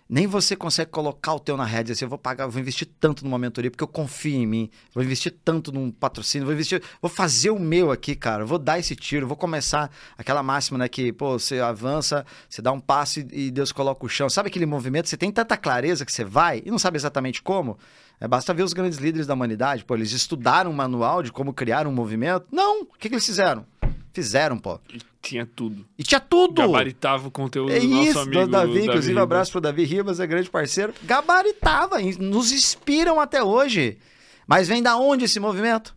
Nem 0.08 0.26
você 0.26 0.54
consegue 0.54 0.90
colocar 0.90 1.34
o 1.34 1.40
teu 1.40 1.56
na 1.56 1.64
rede 1.64 1.92
assim, 1.92 2.04
eu 2.04 2.08
vou 2.08 2.18
pagar, 2.18 2.46
vou 2.46 2.60
investir 2.60 2.88
tanto 2.98 3.24
numa 3.24 3.38
mentoria 3.38 3.70
porque 3.70 3.84
eu 3.84 3.88
confio 3.88 4.36
em 4.36 4.46
mim, 4.46 4.70
vou 4.94 5.02
investir 5.02 5.34
tanto 5.44 5.72
num 5.72 5.90
patrocínio, 5.90 6.46
vou 6.46 6.54
investir, 6.54 6.82
vou 7.02 7.10
fazer 7.10 7.50
o 7.50 7.58
meu 7.58 7.90
aqui, 7.90 8.14
cara, 8.14 8.44
vou 8.44 8.58
dar 8.58 8.78
esse 8.78 8.96
tiro, 8.96 9.26
vou 9.26 9.36
começar 9.36 9.90
aquela 10.16 10.42
máxima, 10.42 10.78
né, 10.78 10.88
que, 10.88 11.12
pô, 11.12 11.38
você 11.38 11.60
avança, 11.60 12.24
você 12.48 12.62
dá 12.62 12.72
um 12.72 12.80
passo 12.80 13.20
e 13.20 13.48
e 13.48 13.50
Deus 13.50 13.72
coloca 13.72 14.04
o 14.04 14.08
chão. 14.08 14.28
Sabe 14.28 14.48
aquele 14.48 14.66
movimento, 14.66 15.08
você 15.08 15.16
tem 15.16 15.30
tanta 15.30 15.56
clareza 15.56 16.04
que 16.04 16.12
você 16.12 16.24
vai 16.24 16.62
e 16.64 16.70
não 16.70 16.78
sabe 16.78 16.96
exatamente 16.96 17.42
como? 17.42 17.78
É, 18.20 18.26
basta 18.26 18.52
ver 18.52 18.62
os 18.62 18.72
grandes 18.72 18.98
líderes 18.98 19.26
da 19.26 19.34
humanidade, 19.34 19.84
pô, 19.84 19.94
eles 19.94 20.12
estudaram 20.12 20.70
um 20.70 20.74
manual 20.74 21.22
de 21.22 21.30
como 21.30 21.52
criar 21.52 21.86
um 21.86 21.92
movimento? 21.92 22.46
Não! 22.50 22.82
O 22.82 22.98
que, 22.98 23.08
que 23.08 23.14
eles 23.14 23.26
fizeram? 23.26 23.64
Fizeram, 24.12 24.58
pô. 24.58 24.80
E 24.92 25.00
tinha 25.20 25.46
tudo. 25.46 25.86
E 25.98 26.02
tinha 26.02 26.20
tudo! 26.20 26.54
Gabaritava 26.62 27.28
o 27.28 27.30
conteúdo 27.30 27.72
É 27.72 27.78
do 27.80 27.86
nosso 27.86 28.08
isso, 28.10 28.18
amigo 28.20 28.46
do 28.46 28.50
Davi, 28.50 28.80
inclusive, 28.82 29.08
Ribas. 29.08 29.22
abraço 29.22 29.52
pro 29.52 29.60
Davi 29.60 29.84
Ribas, 29.84 30.20
é 30.20 30.26
grande 30.26 30.50
parceiro. 30.50 30.94
Gabaritava, 31.04 31.98
nos 32.18 32.52
inspiram 32.52 33.20
até 33.20 33.42
hoje. 33.42 33.98
Mas 34.46 34.66
vem 34.68 34.82
da 34.82 34.96
onde 34.96 35.26
esse 35.26 35.38
movimento? 35.38 35.94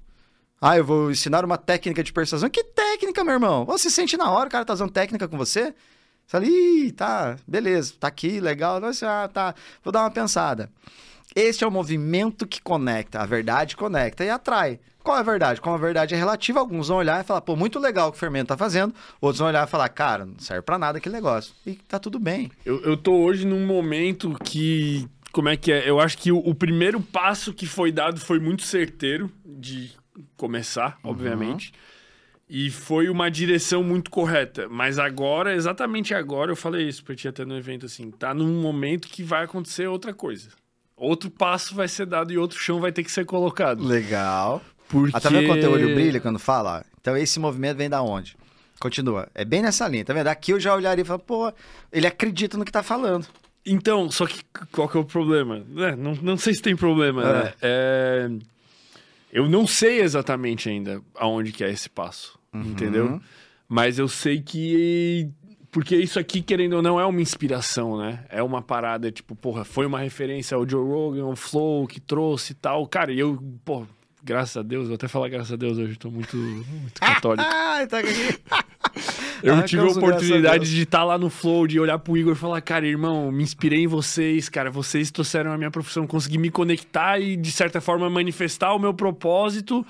Ah, 0.60 0.78
eu 0.78 0.86
vou 0.86 1.10
ensinar 1.10 1.44
uma 1.44 1.58
técnica 1.58 2.04
de 2.04 2.14
persuasão. 2.14 2.50
Que 2.50 2.64
técnica, 2.64 3.24
meu 3.24 3.34
irmão? 3.34 3.66
Você 3.66 3.90
sente 3.90 4.16
na 4.18 4.30
hora, 4.30 4.48
o 4.48 4.52
cara 4.52 4.66
tá 4.66 4.74
usando 4.74 4.92
técnica 4.92 5.28
com 5.28 5.38
você? 5.38 5.74
Você 6.28 6.38
fala, 6.38 6.46
ih, 6.46 6.92
tá, 6.92 7.38
beleza, 7.48 7.94
tá 8.00 8.08
aqui, 8.08 8.40
legal. 8.40 8.80
Nossa, 8.80 9.24
ah, 9.24 9.28
tá, 9.28 9.56
vou 9.84 9.92
dar 9.92 10.02
uma 10.02 10.12
pensada. 10.12 10.70
Este 11.36 11.64
é 11.64 11.68
o 11.68 11.72
movimento 11.72 12.46
que 12.46 12.62
conecta. 12.62 13.20
A 13.22 13.26
verdade 13.26 13.76
conecta 13.78 14.24
e 14.24 14.30
atrai. 14.30 14.80
Qual 15.04 15.18
é 15.18 15.22
a 15.22 15.24
verdade? 15.24 15.60
Como 15.62 15.76
a 15.76 15.80
verdade 15.80 16.14
é 16.14 16.18
relativa, 16.18 16.60
alguns 16.60 16.90
vão 16.90 16.98
olhar 16.98 17.22
e 17.22 17.24
falar, 17.24 17.42
pô, 17.42 17.56
muito 17.56 17.80
legal 17.80 18.10
o 18.10 18.12
que 18.12 18.18
o 18.18 18.20
fermento 18.20 18.50
tá 18.50 18.58
fazendo. 18.58 18.94
Outros 19.20 19.40
vão 19.40 19.48
olhar 19.48 19.66
e 19.66 19.70
falar, 19.70 19.90
cara, 19.90 20.26
não 20.26 20.38
serve 20.38 20.62
pra 20.62 20.78
nada 20.78 20.98
aquele 21.00 21.16
negócio. 21.16 21.54
E 21.66 21.74
tá 21.76 21.98
tudo 21.98 22.20
bem. 22.20 22.52
Eu, 22.66 22.82
eu 22.84 22.96
tô 22.98 23.14
hoje 23.14 23.46
num 23.48 23.66
momento 23.66 24.38
que. 24.44 25.08
Como 25.32 25.48
é 25.48 25.56
que 25.56 25.72
é? 25.72 25.90
Eu 25.90 26.00
acho 26.00 26.18
que 26.18 26.32
o, 26.32 26.38
o 26.38 26.54
primeiro 26.54 27.00
passo 27.00 27.54
que 27.54 27.66
foi 27.66 27.92
dado 27.92 28.20
foi 28.20 28.40
muito 28.40 28.64
certeiro 28.64 29.32
de 29.46 29.92
começar, 30.36 30.98
Uhum. 31.04 31.12
obviamente. 31.12 31.72
E 32.50 32.70
foi 32.70 33.08
uma 33.08 33.32
direção 33.32 33.82
muito 33.82 34.12
correta. 34.12 34.68
Mas 34.70 35.00
agora, 35.00 35.56
exatamente 35.56 36.14
agora, 36.14 36.52
eu 36.52 36.56
falei 36.58 36.86
isso 36.88 37.02
pra 37.04 37.16
ti 37.16 37.28
até 37.30 37.46
no 37.46 37.56
evento, 37.58 37.86
assim, 37.86 38.12
tá 38.12 38.34
num 38.34 38.62
momento 38.62 39.08
que 39.08 39.24
vai 39.24 39.46
acontecer 39.46 39.88
outra 39.88 40.14
coisa. 40.14 40.50
Outro 41.02 41.32
passo 41.32 41.74
vai 41.74 41.88
ser 41.88 42.06
dado 42.06 42.32
e 42.32 42.38
outro 42.38 42.60
chão 42.60 42.80
vai 42.80 42.92
ter 42.92 43.04
que 43.04 43.12
ser 43.12 43.26
colocado. 43.26 43.84
Legal. 43.84 44.62
Porque... 44.88 45.12
Quando 45.20 45.60
teu 45.60 45.72
olho 45.72 45.96
brilha 45.96 46.20
quando 46.20 46.38
fala? 46.38 46.86
Então 47.02 47.18
esse 47.18 47.40
movimento 47.40 47.78
vem 47.78 47.90
da 47.90 48.02
onde? 48.04 48.38
Continua. 48.80 49.28
É 49.34 49.44
bem 49.44 49.62
nessa 49.64 49.88
linha, 49.88 50.06
tá 50.06 50.14
vendo? 50.14 50.28
Aqui 50.28 50.52
eu 50.52 50.60
já 50.60 50.76
olharia 50.76 51.02
e 51.02 51.06
falo, 51.06 51.20
pô, 51.20 51.52
ele 51.92 52.06
acredita 52.06 52.58
no 52.58 52.64
que 52.66 52.72
tá 52.72 52.84
falando. 52.84 53.26
Então, 53.66 54.10
só 54.12 54.26
que 54.28 54.42
qual 54.72 54.88
que 54.90 54.98
é 54.98 55.00
o 55.00 55.04
problema? 55.06 55.64
É, 55.78 55.96
não, 55.96 56.14
não 56.16 56.38
sei 56.38 56.54
se 56.54 56.62
tem 56.62 56.76
problema, 56.76 57.24
É. 57.24 57.34
né? 57.44 57.54
É, 57.62 58.30
Eu 59.32 59.48
não 59.50 59.66
sei 59.66 60.02
exatamente 60.02 60.68
ainda 60.70 61.02
aonde 61.16 61.52
que 61.52 61.64
é 61.64 61.72
esse 61.72 61.90
passo, 61.90 62.38
Uhum. 62.54 62.62
entendeu? 62.62 63.22
Mas 63.68 63.98
eu 63.98 64.08
sei 64.08 64.42
que... 64.42 65.30
Porque 65.72 65.96
isso 65.96 66.20
aqui, 66.20 66.42
querendo 66.42 66.74
ou 66.74 66.82
não, 66.82 67.00
é 67.00 67.06
uma 67.06 67.22
inspiração, 67.22 67.98
né? 67.98 68.26
É 68.30 68.44
uma 68.44 68.62
parada, 68.62 69.10
tipo, 69.10 69.36
porra, 69.36 69.64
foi 69.64 69.86
uma 69.86 70.00
referência 70.00 70.56
ao 70.58 70.68
Joe 70.68 70.84
Rogan, 70.86 71.24
ao 71.24 71.36
Flow, 71.36 71.88
que 71.88 72.00
trouxe 72.02 72.52
e 72.52 72.56
tal. 72.56 72.86
Cara, 72.88 73.14
e 73.14 73.20
eu, 73.20 73.42
pô, 73.64 73.86
graças 74.22 74.58
a 74.58 74.62
Deus, 74.62 74.88
vou 74.88 74.96
até 74.96 75.08
falar 75.08 75.30
graças 75.30 75.54
a 75.54 75.56
Deus 75.56 75.78
hoje, 75.78 75.96
tô 75.98 76.12
muito, 76.12 76.36
muito 76.36 77.00
católico. 77.00 77.44
Tá. 77.90 78.02
Eu 79.42 79.56
Ah, 79.56 79.64
tive 79.64 79.82
a 79.82 79.86
a 79.86 79.90
oportunidade 79.92 80.60
Deus. 80.66 80.70
de 80.70 80.84
estar 80.84 81.04
lá 81.04 81.18
no 81.18 81.30
Flow, 81.30 81.66
de 81.66 81.80
olhar 81.80 81.98
pro 81.98 82.16
Igor 82.16 82.34
e 82.34 82.36
falar, 82.36 82.62
cara, 82.62 82.86
irmão, 82.86 83.32
me 83.32 83.42
inspirei 83.42 83.80
em 83.84 83.88
vocês, 83.88 84.50
cara, 84.50 84.70
vocês 84.70 85.10
trouxeram 85.10 85.52
a 85.52 85.58
minha 85.58 85.72
profissão, 85.72 86.06
consegui 86.06 86.38
me 86.38 86.52
conectar 86.52 87.18
e, 87.20 87.36
de 87.36 87.52
certa 87.52 87.82
forma, 87.82 88.08
manifestar 88.10 88.74
o 88.76 88.80
meu 88.80 88.94
propósito. 88.94 89.84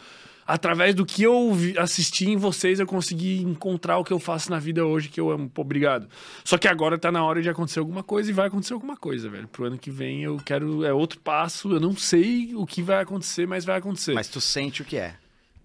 Através 0.53 0.93
do 0.93 1.05
que 1.05 1.23
eu 1.23 1.55
assisti 1.77 2.29
em 2.29 2.35
vocês, 2.35 2.77
eu 2.81 2.85
consegui 2.85 3.41
encontrar 3.41 3.97
o 3.99 4.03
que 4.03 4.11
eu 4.11 4.19
faço 4.19 4.51
na 4.51 4.59
vida 4.59 4.85
hoje, 4.85 5.07
que 5.07 5.17
eu 5.17 5.31
amo. 5.31 5.49
Pô, 5.49 5.61
obrigado. 5.61 6.09
Só 6.43 6.57
que 6.57 6.67
agora 6.67 6.97
tá 6.97 7.09
na 7.09 7.23
hora 7.23 7.41
de 7.41 7.49
acontecer 7.49 7.79
alguma 7.79 8.03
coisa 8.03 8.29
e 8.29 8.33
vai 8.33 8.47
acontecer 8.47 8.73
alguma 8.73 8.97
coisa, 8.97 9.29
velho. 9.29 9.47
Pro 9.47 9.63
ano 9.63 9.77
que 9.77 9.89
vem 9.89 10.23
eu 10.23 10.35
quero. 10.45 10.83
É 10.83 10.91
outro 10.91 11.21
passo. 11.21 11.71
Eu 11.71 11.79
não 11.79 11.95
sei 11.95 12.53
o 12.53 12.65
que 12.65 12.81
vai 12.81 13.01
acontecer, 13.01 13.47
mas 13.47 13.63
vai 13.63 13.77
acontecer. 13.77 14.13
Mas 14.13 14.27
tu 14.27 14.41
sente 14.41 14.81
o 14.81 14.85
que 14.85 14.97
é. 14.97 15.15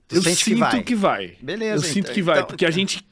Tu 0.07 0.15
eu 0.17 0.23
sinto 0.23 0.45
que 0.45 0.55
vai. 0.55 0.83
que 0.85 0.95
vai. 0.95 1.37
Beleza, 1.43 1.85
Eu 1.85 1.93
sinto 1.93 2.05
então- 2.05 2.15
que 2.15 2.23
vai, 2.23 2.37
então- 2.37 2.47
porque 2.47 2.65
a 2.65 2.71
gente 2.71 3.05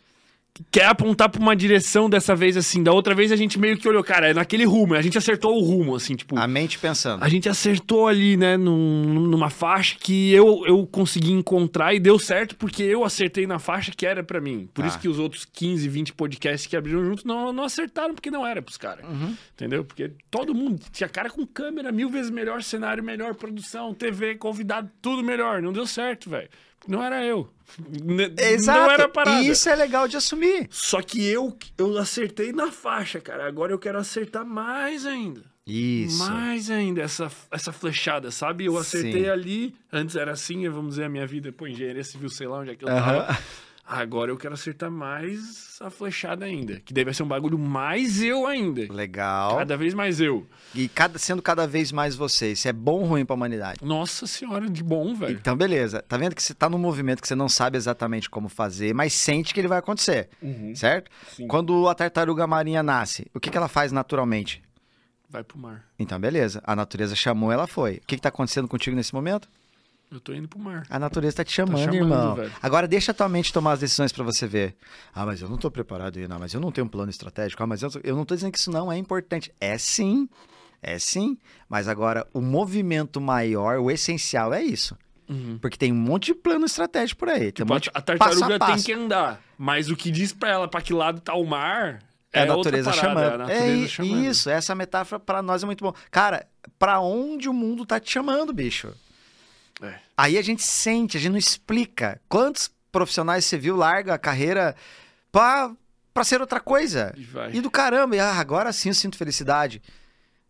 quer 0.71 0.87
apontar 0.87 1.29
pra 1.29 1.41
uma 1.41 1.55
direção 1.57 2.09
dessa 2.09 2.35
vez 2.35 2.57
assim. 2.57 2.83
Da 2.83 2.93
outra 2.93 3.15
vez 3.15 3.33
a 3.33 3.37
gente 3.37 3.59
meio 3.59 3.77
que 3.77 3.89
olhou, 3.89 4.03
cara, 4.05 4.31
é 4.31 4.35
naquele 4.35 4.65
rumo. 4.65 4.95
A 4.95 5.03
gente 5.03 5.19
acertou 5.19 5.57
o 5.57 5.61
rumo, 5.61 5.95
assim, 5.97 6.15
tipo. 6.15 6.39
A 6.39 6.47
mente 6.47 6.79
pensando. 6.79 7.23
A 7.23 7.29
gente 7.29 7.49
acertou 7.49 8.07
ali, 8.07 8.37
né, 8.37 8.57
num- 8.57 9.05
numa 9.29 9.51
faixa 9.51 9.97
que 9.99 10.33
eu, 10.33 10.63
eu 10.67 10.87
consegui 10.87 11.33
encontrar 11.33 11.95
e 11.95 11.99
deu 12.01 12.19
certo 12.19 12.57
porque 12.57 12.83
eu 12.83 13.05
acertei 13.05 13.47
na 13.47 13.59
faixa 13.59 13.93
que 13.97 14.07
era 14.07 14.23
pra 14.23 14.41
mim. 14.41 14.69
Por 14.73 14.83
Tá. 14.83 14.89
isso 14.89 14.99
que 14.99 15.09
os 15.09 15.19
outros 15.19 15.45
15, 15.45 15.89
20 15.89 16.13
podcasts 16.13 16.67
que 16.67 16.77
abriram 16.77 17.05
junto 17.05 17.27
não, 17.27 17.53
não 17.53 17.65
acertaram 17.65 18.15
porque 18.15 18.31
não 18.31 18.47
era 18.47 18.63
pros 18.63 18.77
caras. 18.77 19.05
Uhum. 19.09 19.35
Entendeu? 19.55 19.85
Porque 19.85 20.13
todo 20.31 20.55
mundo 20.55 20.81
tinha 20.93 21.09
cara 21.09 21.31
com 21.31 21.47
câmera, 21.47 21.91
mil 21.91 22.09
vezes 22.09 22.31
melhor 22.31 22.63
cenário, 22.63 23.03
melhor 23.03 23.35
produção, 23.35 23.93
TV, 23.95 24.37
convidado, 24.37 24.91
tudo 25.03 25.23
melhor. 25.23 25.61
Não 25.63 25.73
deu 25.73 25.87
certo, 25.87 26.31
velho. 26.31 26.49
Não 26.87 27.03
era 27.03 27.25
eu. 27.25 27.49
Exato. 28.39 28.79
Não 28.79 28.91
era 28.91 29.09
parada. 29.09 29.43
E 29.43 29.49
isso 29.49 29.69
é 29.69 29.75
legal 29.75 30.07
de 30.07 30.17
assumir. 30.17 30.69
Só 30.71 31.01
que 31.01 31.25
eu, 31.25 31.57
eu 31.79 31.99
acertei 31.99 32.53
na 32.53 32.71
faixa, 32.71 33.21
cara. 33.21 33.47
Agora 33.47 33.73
eu 33.73 33.79
quero 33.79 33.99
acertar 33.99 34.45
mais 34.45 35.07
ainda. 35.07 35.43
Isso. 35.67 36.19
Mais 36.19 36.71
ainda, 36.71 37.01
essa, 37.01 37.31
essa 37.51 37.73
flechada, 37.73 38.31
sabe? 38.31 38.67
Eu 38.67 38.77
acertei 38.77 39.25
Sim. 39.25 39.31
ali, 39.31 39.75
antes 39.91 40.15
era 40.15 40.33
assim, 40.33 40.69
vamos 40.69 40.91
dizer, 40.91 41.05
a 41.05 41.09
minha 41.09 41.27
vida, 41.27 41.51
pô, 41.53 41.67
engenharia 41.67 42.05
civil, 42.05 42.29
sei 42.29 42.47
lá 42.47 42.59
onde 42.59 42.73
é 42.73 42.75
que 42.75 42.85
eu 42.85 42.89
tava. 42.89 43.39
Agora 43.87 44.31
eu 44.31 44.37
quero 44.39 44.55
acertar 44.55 44.91
mais 44.91 45.77
a 45.81 45.91
flechada 45.91 46.47
ainda. 46.47 46.81
Que 46.81 47.05
vai 47.05 47.13
ser 47.13 47.23
um 47.23 47.29
bagulho 47.29 47.59
mais 47.59 48.23
eu 48.23 48.47
ainda. 48.47 48.91
Legal. 48.91 49.59
Cada 49.59 49.77
vez 49.77 49.93
mais 49.93 50.21
eu. 50.21 50.47
E 50.75 50.89
cada, 50.89 51.19
sendo 51.19 51.43
cada 51.43 51.67
vez 51.67 51.93
mais 51.93 52.17
você. 52.17 52.53
Isso 52.53 52.67
é 52.67 52.73
bom 52.73 53.01
ou 53.01 53.05
ruim 53.05 53.27
pra 53.27 53.35
humanidade? 53.35 53.85
Nossa 53.85 54.27
senhora, 54.27 54.71
de 54.71 54.83
bom, 54.83 55.15
velho. 55.15 55.37
Então, 55.39 55.55
beleza. 55.55 56.03
Tá 56.09 56.17
vendo 56.17 56.35
que 56.35 56.43
você 56.43 56.55
tá 56.55 56.69
num 56.71 56.79
movimento 56.79 57.21
que 57.21 57.29
você 57.29 57.35
não 57.35 57.49
sabe 57.49 57.77
exatamente 57.77 58.31
como 58.31 58.49
fazer, 58.49 58.95
mas 58.95 59.13
sente 59.13 59.53
que 59.53 59.61
ele 59.61 59.69
vai 59.69 59.79
acontecer, 59.79 60.31
Uhum. 60.41 60.75
certo? 60.75 61.11
Sim. 61.37 61.47
Quando 61.47 61.87
a 61.87 61.95
tartaruga 61.95 62.47
marinha 62.47 62.83
nasce, 62.83 63.27
o 63.35 63.41
que, 63.41 63.51
que 63.51 63.57
ela 63.57 63.69
faz 63.69 63.93
naturalmente? 63.93 64.63
Vai 65.29 65.45
pro 65.45 65.59
mar. 65.59 65.85
Então, 65.99 66.19
beleza. 66.19 66.63
A 66.65 66.75
natureza 66.75 67.15
chamou, 67.15 67.53
ela 67.53 67.67
foi. 67.67 67.97
O 67.97 68.01
que, 68.07 68.17
que 68.17 68.23
tá 68.23 68.31
acontecendo 68.31 68.67
contigo 68.69 68.97
nesse 68.97 69.13
momento? 69.13 69.47
Eu 70.15 70.21
tô 70.21 70.33
indo 70.33 70.47
pro 70.47 70.61
mar. 70.61 70.87
A 70.89 70.97
natureza 70.97 71.39
tá 71.39 71.45
te 71.45 71.51
chamando, 71.51 71.79
chamando, 71.79 71.97
irmão. 71.97 72.35
velho. 72.37 72.53
Agora 72.63 72.87
deixa 72.87 73.11
a 73.11 73.15
tua 73.15 73.29
mente 73.29 73.53
tomar 73.53 73.73
as 73.73 73.81
decisões 73.81 74.13
pra 74.13 74.23
você 74.23 74.47
ver. 74.47 74.77
Ah, 75.13 75.27
mas 75.27 75.41
eu 75.41 75.49
não 75.49 75.59
tô 75.59 75.69
preparado. 75.73 76.17
Não, 76.29 76.39
mas 76.39 76.55
eu 76.55 76.61
não 76.61 76.71
tenho 76.71 76.87
um 76.87 76.89
plano 76.89 77.11
estratégico. 77.11 77.61
Ah, 77.61 77.67
mas 77.67 77.83
eu, 77.83 77.91
eu 78.05 78.15
não 78.15 78.25
tô 78.25 78.33
dizendo 78.37 78.53
que 78.53 78.59
isso 78.59 78.71
não 78.71 78.93
é 78.93 78.97
importante. 78.97 79.53
É 79.61 79.77
sim. 79.77 80.29
É 80.81 81.01
sim. 81.01 81.37
Mas 81.69 81.89
agora, 81.89 82.25
o 82.33 82.41
movimento 82.41 83.21
maior, 83.21 83.81
o 83.81 83.91
essencial 83.91 84.55
é 84.55 84.63
isso. 84.63 84.97
Uhum. 85.29 85.59
Porque 85.61 85.77
tem 85.77 85.91
um 85.91 85.97
monte 85.97 86.27
de 86.27 86.35
plano 86.35 86.65
estratégico 86.65 87.19
por 87.19 87.29
aí. 87.29 87.51
Tem 87.51 87.67
um 87.67 87.81
Tipo, 87.81 87.99
a, 87.99 88.01
tartaruga 88.01 88.55
a 88.55 88.67
tem 88.67 88.83
que 88.83 88.93
andar. 88.93 89.41
Mas 89.59 89.91
o 89.91 89.97
que 89.97 90.13
diz 90.13 90.33
pra 90.33 90.49
ela 90.49 90.69
pra 90.69 90.81
que 90.81 90.93
lado 90.93 91.21
tá 91.21 91.35
o 91.35 91.45
mar 91.45 91.99
É 92.33 92.47
a 92.47 92.55
outra 92.55 92.71
natureza 92.71 92.93
chamando. 92.93 93.19
É 93.19 93.35
a 93.35 93.39
natureza 93.39 93.85
é, 93.85 93.89
chamando. 93.89 94.25
Isso, 94.27 94.49
essa 94.49 94.77
metáfora 94.77 95.19
pra 95.19 95.43
nós 95.43 95.65
é 95.65 95.67
muito 95.67 95.83
bom. 95.83 95.93
Cara, 96.09 96.47
pra 96.79 97.01
onde 97.01 97.49
o 97.49 97.53
mundo 97.53 97.85
tá 97.85 97.99
te 97.99 98.13
chamando, 98.13 98.53
bicho? 98.53 98.95
É. 99.83 99.95
Aí 100.17 100.39
a 100.39 100.43
gente 100.43 100.63
sente, 100.63 101.17
a 101.17 101.21
gente 101.21 101.33
não 101.33 101.39
explica. 101.39 102.21
Quantos 102.29 102.71
profissionais 102.93 103.45
você 103.45 103.59
viu 103.59 103.77
larga 103.77 104.15
a 104.15 104.19
carreira 104.19 104.77
pra, 105.33 105.73
pra 106.13 106.25
ser 106.25 106.41
outra 106.41 106.61
coisa? 106.61 107.15
E. 107.17 107.59
E 107.59 107.61
do 107.61 107.71
caramba, 107.71 108.17
e, 108.17 108.21
ah, 108.21 108.35
agora 108.35 108.73
sim 108.73 108.91
eu 108.91 108.95
sinto 108.95 109.17
felicidade. 109.17 109.83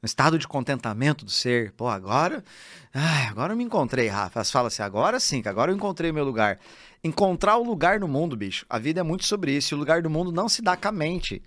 Um 0.02 0.06
estado 0.06 0.38
de 0.38 0.46
contentamento 0.46 1.24
do 1.24 1.30
ser. 1.30 1.72
Pô, 1.72 1.88
agora. 1.88 2.44
ai, 2.92 3.26
agora 3.26 3.54
eu 3.54 3.56
me 3.56 3.64
encontrei, 3.64 4.06
Rafa. 4.06 4.38
Elas 4.38 4.50
falam 4.50 4.66
assim, 4.66 4.82
agora 4.82 5.18
sim, 5.18 5.40
que 5.40 5.48
agora 5.48 5.72
eu 5.72 5.74
encontrei 5.74 6.12
meu 6.12 6.24
lugar. 6.24 6.58
Encontrar 7.02 7.56
o 7.56 7.64
lugar 7.64 7.98
no 7.98 8.06
mundo, 8.06 8.36
bicho. 8.36 8.66
A 8.68 8.78
vida 8.78 9.00
é 9.00 9.02
muito 9.02 9.24
sobre 9.24 9.52
isso. 9.52 9.72
E 9.72 9.74
o 9.74 9.78
lugar 9.78 10.02
do 10.02 10.10
mundo 10.10 10.30
não 10.30 10.46
se 10.46 10.60
dá 10.60 10.76
com 10.76 10.88
a 10.88 10.92
mente. 10.92 11.42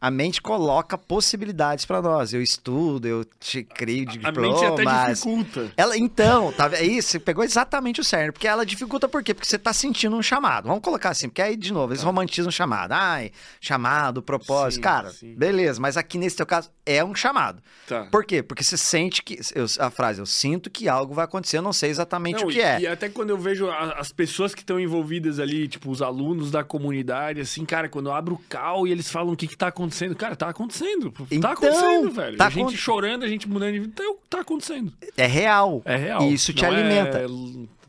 A 0.00 0.10
mente 0.10 0.40
coloca 0.40 0.96
possibilidades 0.96 1.84
pra 1.84 2.00
nós. 2.00 2.32
Eu 2.32 2.40
estudo, 2.40 3.06
eu 3.06 3.22
te 3.38 3.62
crio 3.62 4.08
A 4.08 4.12
diplomas. 4.12 4.60
mente 4.62 4.64
até 4.64 5.12
dificulta. 5.12 5.72
Ela, 5.76 5.98
então, 5.98 6.50
tá, 6.52 6.70
é 6.72 6.82
isso, 6.84 7.08
você 7.10 7.18
pegou 7.20 7.44
exatamente 7.44 8.00
o 8.00 8.04
cerne, 8.04 8.32
porque 8.32 8.48
ela 8.48 8.64
dificulta 8.64 9.06
por 9.06 9.22
quê? 9.22 9.34
Porque 9.34 9.46
você 9.46 9.58
tá 9.58 9.74
sentindo 9.74 10.16
um 10.16 10.22
chamado. 10.22 10.68
Vamos 10.68 10.82
colocar 10.82 11.10
assim, 11.10 11.28
porque 11.28 11.42
aí, 11.42 11.54
de 11.54 11.70
novo, 11.70 11.92
eles 11.92 12.02
romantizam 12.02 12.48
o 12.48 12.52
chamado. 12.52 12.92
Ai, 12.92 13.30
chamado, 13.60 14.22
propósito. 14.22 14.76
Sim, 14.76 14.80
Cara, 14.80 15.10
sim. 15.10 15.34
beleza, 15.34 15.78
mas 15.78 15.98
aqui 15.98 16.16
nesse 16.16 16.36
teu 16.36 16.46
caso 16.46 16.70
é 16.86 17.04
um 17.04 17.14
chamado. 17.14 17.62
Tá. 17.86 18.04
Por 18.10 18.24
quê? 18.24 18.42
Porque 18.42 18.64
você 18.64 18.78
sente 18.78 19.22
que. 19.22 19.38
eu- 19.54 19.66
a 19.80 19.90
frase, 19.90 20.18
eu 20.20 20.26
sinto 20.26 20.70
que 20.70 20.88
algo 20.88 21.12
vai 21.12 21.26
acontecer, 21.26 21.58
eu 21.58 21.62
não 21.62 21.74
sei 21.74 21.90
exatamente 21.90 22.40
Não, 22.40 22.48
o 22.48 22.50
que 22.50 22.56
e, 22.58 22.62
é. 22.62 22.80
e 22.80 22.86
até 22.86 23.10
quando 23.10 23.30
eu 23.30 23.36
vejo 23.38 23.68
a- 23.68 23.96
as 23.98 24.10
pessoas 24.10 24.54
que 24.54 24.62
estão 24.62 24.80
envolvidas 24.80 25.38
ali, 25.38 25.68
tipo, 25.68 25.90
os 25.90 26.00
alunos 26.00 26.50
da 26.50 26.64
comunidade, 26.64 27.40
assim, 27.40 27.66
cara, 27.66 27.86
quando 27.86 28.06
eu 28.08 28.14
abro 28.14 28.36
o 28.36 28.38
cal 28.48 28.86
e 28.86 28.92
eles 28.92 29.10
falam 29.10 29.34
o 29.34 29.36
que 29.36 29.46
que 29.46 29.56
tá 29.56 29.66
acontecendo, 29.68 29.89
cara, 30.16 30.36
tá 30.36 30.48
acontecendo. 30.48 31.12
Então, 31.30 31.40
tá 31.40 31.52
acontecendo, 31.52 32.10
velho. 32.10 32.36
tá 32.36 32.46
a 32.46 32.50
gente 32.50 32.68
acon- 32.68 32.76
chorando, 32.76 33.24
a 33.24 33.28
gente 33.28 33.48
mudando 33.48 33.72
de 33.72 33.80
vida, 33.80 33.92
tá, 33.94 34.14
tá 34.28 34.40
acontecendo. 34.40 34.92
É 35.16 35.26
real. 35.26 35.82
É 35.84 35.96
real. 35.96 36.22
E 36.22 36.34
isso 36.34 36.52
te 36.52 36.62
não 36.62 36.70
alimenta. 36.70 37.18
É 37.20 37.26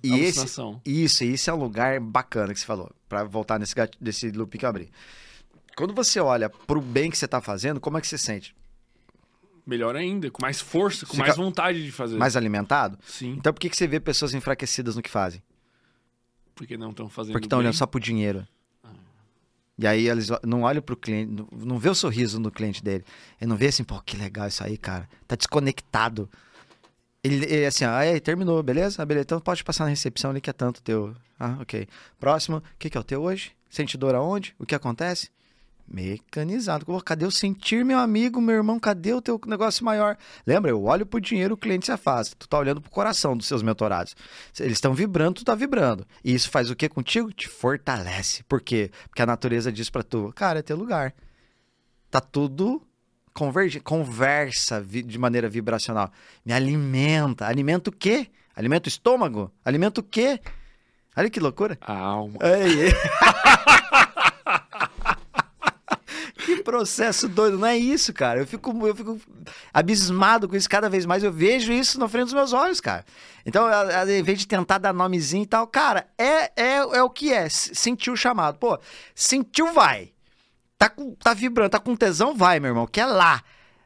E 0.04 0.20
esse, 0.20 0.46
isso, 0.86 1.24
e 1.24 1.34
isso 1.34 1.50
é 1.50 1.54
um 1.54 1.58
lugar 1.58 2.00
bacana 2.00 2.54
que 2.54 2.60
você 2.60 2.66
falou, 2.66 2.90
Pra 3.08 3.24
voltar 3.24 3.60
nesse, 3.60 3.76
desse 4.00 4.32
loop 4.32 4.58
que 4.58 4.66
eu 4.66 4.70
abri. 4.70 4.90
Quando 5.76 5.94
você 5.94 6.20
olha 6.20 6.50
pro 6.50 6.82
bem 6.82 7.10
que 7.12 7.18
você 7.18 7.28
tá 7.28 7.40
fazendo, 7.42 7.80
como 7.80 7.98
é 7.98 8.02
que 8.02 8.08
você 8.08 8.18
sente? 8.18 8.56
Melhor 9.66 9.96
ainda, 9.96 10.30
com 10.32 10.42
mais 10.42 10.60
força, 10.60 11.06
com 11.06 11.14
Fica 11.14 11.26
mais 11.26 11.38
vontade 11.38 11.84
de 11.84 11.92
fazer. 11.92 12.18
Mais 12.18 12.36
alimentado? 12.36 12.98
Sim, 13.06 13.36
Então 13.38 13.54
por 13.54 13.60
que, 13.60 13.70
que 13.70 13.78
você 13.78 13.88
vê 13.88 14.00
pessoas 14.00 14.34
enfraquecidas 14.34 14.96
no 14.96 15.02
que 15.02 15.10
fazem? 15.10 15.42
porque 16.54 16.78
não 16.78 16.92
estão 16.92 17.10
fazendo 17.10 17.32
Porque 17.34 17.46
estão 17.48 17.58
olhando 17.60 17.74
só 17.74 17.88
pro 17.88 18.00
dinheiro. 18.00 18.46
E 19.82 19.88
aí 19.88 20.08
eles 20.08 20.30
o- 20.30 20.40
não 20.46 20.62
olham 20.62 20.82
pro 20.82 20.96
cliente, 20.96 21.44
não- 21.52 21.80
vê 21.80 21.90
o 21.90 21.96
sorriso 21.96 22.40
do 22.40 22.52
cliente 22.52 22.84
dele. 22.84 23.04
Ele 23.40 23.50
não 23.50 23.58
vê 23.58 23.68
assim, 23.68 23.84
pô, 23.84 24.00
que 24.02 24.16
legal 24.16 24.48
isso 24.48 24.64
aí, 24.64 24.78
cara. 24.78 25.10
Tá 25.28 25.36
desconectado. 25.36 26.30
Ele, 27.24 27.46
ele 27.46 27.66
assim, 27.66 27.84
ah, 27.86 27.98
aí, 27.98 28.20
terminou, 28.20 28.62
beleza? 28.64 29.02
Ah, 29.02 29.06
beleza, 29.06 29.24
então 29.26 29.40
pode 29.40 29.64
passar 29.64 29.84
na 29.86 29.90
recepção 29.90 30.32
ali 30.32 30.40
que 30.42 30.50
é 30.50 30.54
tanto 30.54 30.82
teu. 30.82 31.16
Ah, 31.40 31.58
ok. 31.60 31.88
Próximo, 32.20 32.58
o 32.58 32.64
que, 32.80 32.90
que 32.90 32.98
é 32.98 33.02
o 33.02 33.04
teu 33.04 33.22
hoje? 33.24 33.52
Sente 33.70 33.98
dor 33.98 34.16
aonde? 34.16 34.56
O 34.60 34.66
que 34.66 34.76
acontece? 34.76 35.30
Mecanizado. 35.88 36.86
Cadê 37.04 37.26
o 37.26 37.32
sentir, 37.32 37.84
meu 37.84 38.00
amigo, 38.00 38.42
meu 38.42 38.56
irmão? 38.56 38.80
Cadê 38.80 39.14
o 39.14 39.22
teu 39.22 39.40
negócio 39.46 39.84
maior? 39.84 40.18
Lembra, 40.46 40.72
eu 40.72 40.84
olho 40.84 41.06
pro 41.06 41.20
dinheiro, 41.20 41.56
o 41.56 41.58
cliente 41.58 41.86
se 41.86 41.92
afasta. 41.92 42.36
Tu 42.38 42.48
tá 42.48 42.58
olhando 42.58 42.82
pro 42.82 42.92
coração 42.92 43.36
dos 43.36 43.48
seus 43.48 43.62
mentorados. 43.62 44.16
Eles 44.60 44.74
estão 44.74 44.94
vibrando, 44.94 45.36
tu 45.36 45.46
tá 45.46 45.56
vibrando. 45.56 46.06
E 46.24 46.34
isso 46.34 46.50
faz 46.50 46.70
o 46.70 46.76
que 46.76 46.88
contigo? 46.88 47.32
Te 47.32 47.48
fortalece. 47.48 48.44
Por 48.44 48.62
quê? 48.62 48.92
Porque 49.10 49.22
a 49.22 49.26
natureza 49.26 49.72
diz 49.72 49.90
pra 49.90 50.04
tu, 50.04 50.32
cara, 50.36 50.60
é 50.60 50.62
teu 50.62 50.78
lugar. 50.78 51.14
Tá 52.10 52.20
tudo 52.20 52.82
converge, 53.34 53.80
conversa 53.80 54.82
de 54.82 55.18
maneira 55.18 55.50
vibracional. 55.50 56.12
Me 56.46 56.54
alimenta. 56.54 57.48
Alimenta 57.48 57.90
o 57.90 57.94
quê? 57.94 58.28
Alimenta 58.56 58.88
o 58.88 58.90
estômago? 58.90 59.52
Alimenta 59.64 60.02
o 60.02 60.04
quê? 60.04 60.40
Olha 61.16 61.30
que 61.30 61.40
loucura. 61.40 61.78
A 61.82 61.98
alma. 61.98 62.38
Ei, 62.42 62.88
ei. 62.88 62.92
processo 66.64 67.28
doido, 67.28 67.58
não 67.58 67.68
é 67.68 67.78
isso, 67.78 68.14
cara. 68.14 68.40
Eu 68.40 68.48
fico, 68.48 68.72
eu 68.88 68.96
fico 68.96 69.20
abismado 69.74 70.48
com 70.48 70.56
isso 70.56 70.70
cada 70.70 70.90
vez 70.90 71.06
mais. 71.06 71.24
Eu 71.24 71.32
vejo 71.32 71.72
isso 71.72 72.00
na 72.00 72.08
frente 72.08 72.26
dos 72.26 72.34
meus 72.34 72.54
olhos, 72.54 72.80
cara. 72.82 73.06
Então, 73.46 73.66
a- 73.66 74.02
a- 74.02 74.12
em 74.12 74.24
vez 74.24 74.40
de 74.40 74.48
tentar 74.48 74.78
dar 74.78 74.94
nomezinho 74.94 75.44
e 75.44 75.48
tal, 75.48 75.66
cara, 75.68 76.08
é, 76.18 76.52
é, 76.56 76.76
é 76.78 77.04
o 77.04 77.10
que 77.10 77.32
é. 77.34 77.48
Sentiu 77.50 78.14
o 78.14 78.18
chamado. 78.18 78.58
Pô, 78.58 78.80
sentiu, 79.16 79.74
vai. 79.74 80.12
Tá, 80.78 80.90
com, 80.90 81.14
tá 81.16 81.34
vibrando, 81.34 81.70
tá 81.72 81.80
com 81.80 81.96
tesão, 81.96 82.36
vai, 82.36 82.60
meu 82.60 82.70
irmão, 82.70 82.88
que 82.88 83.00
é 83.00 83.06
lá. 83.06 83.44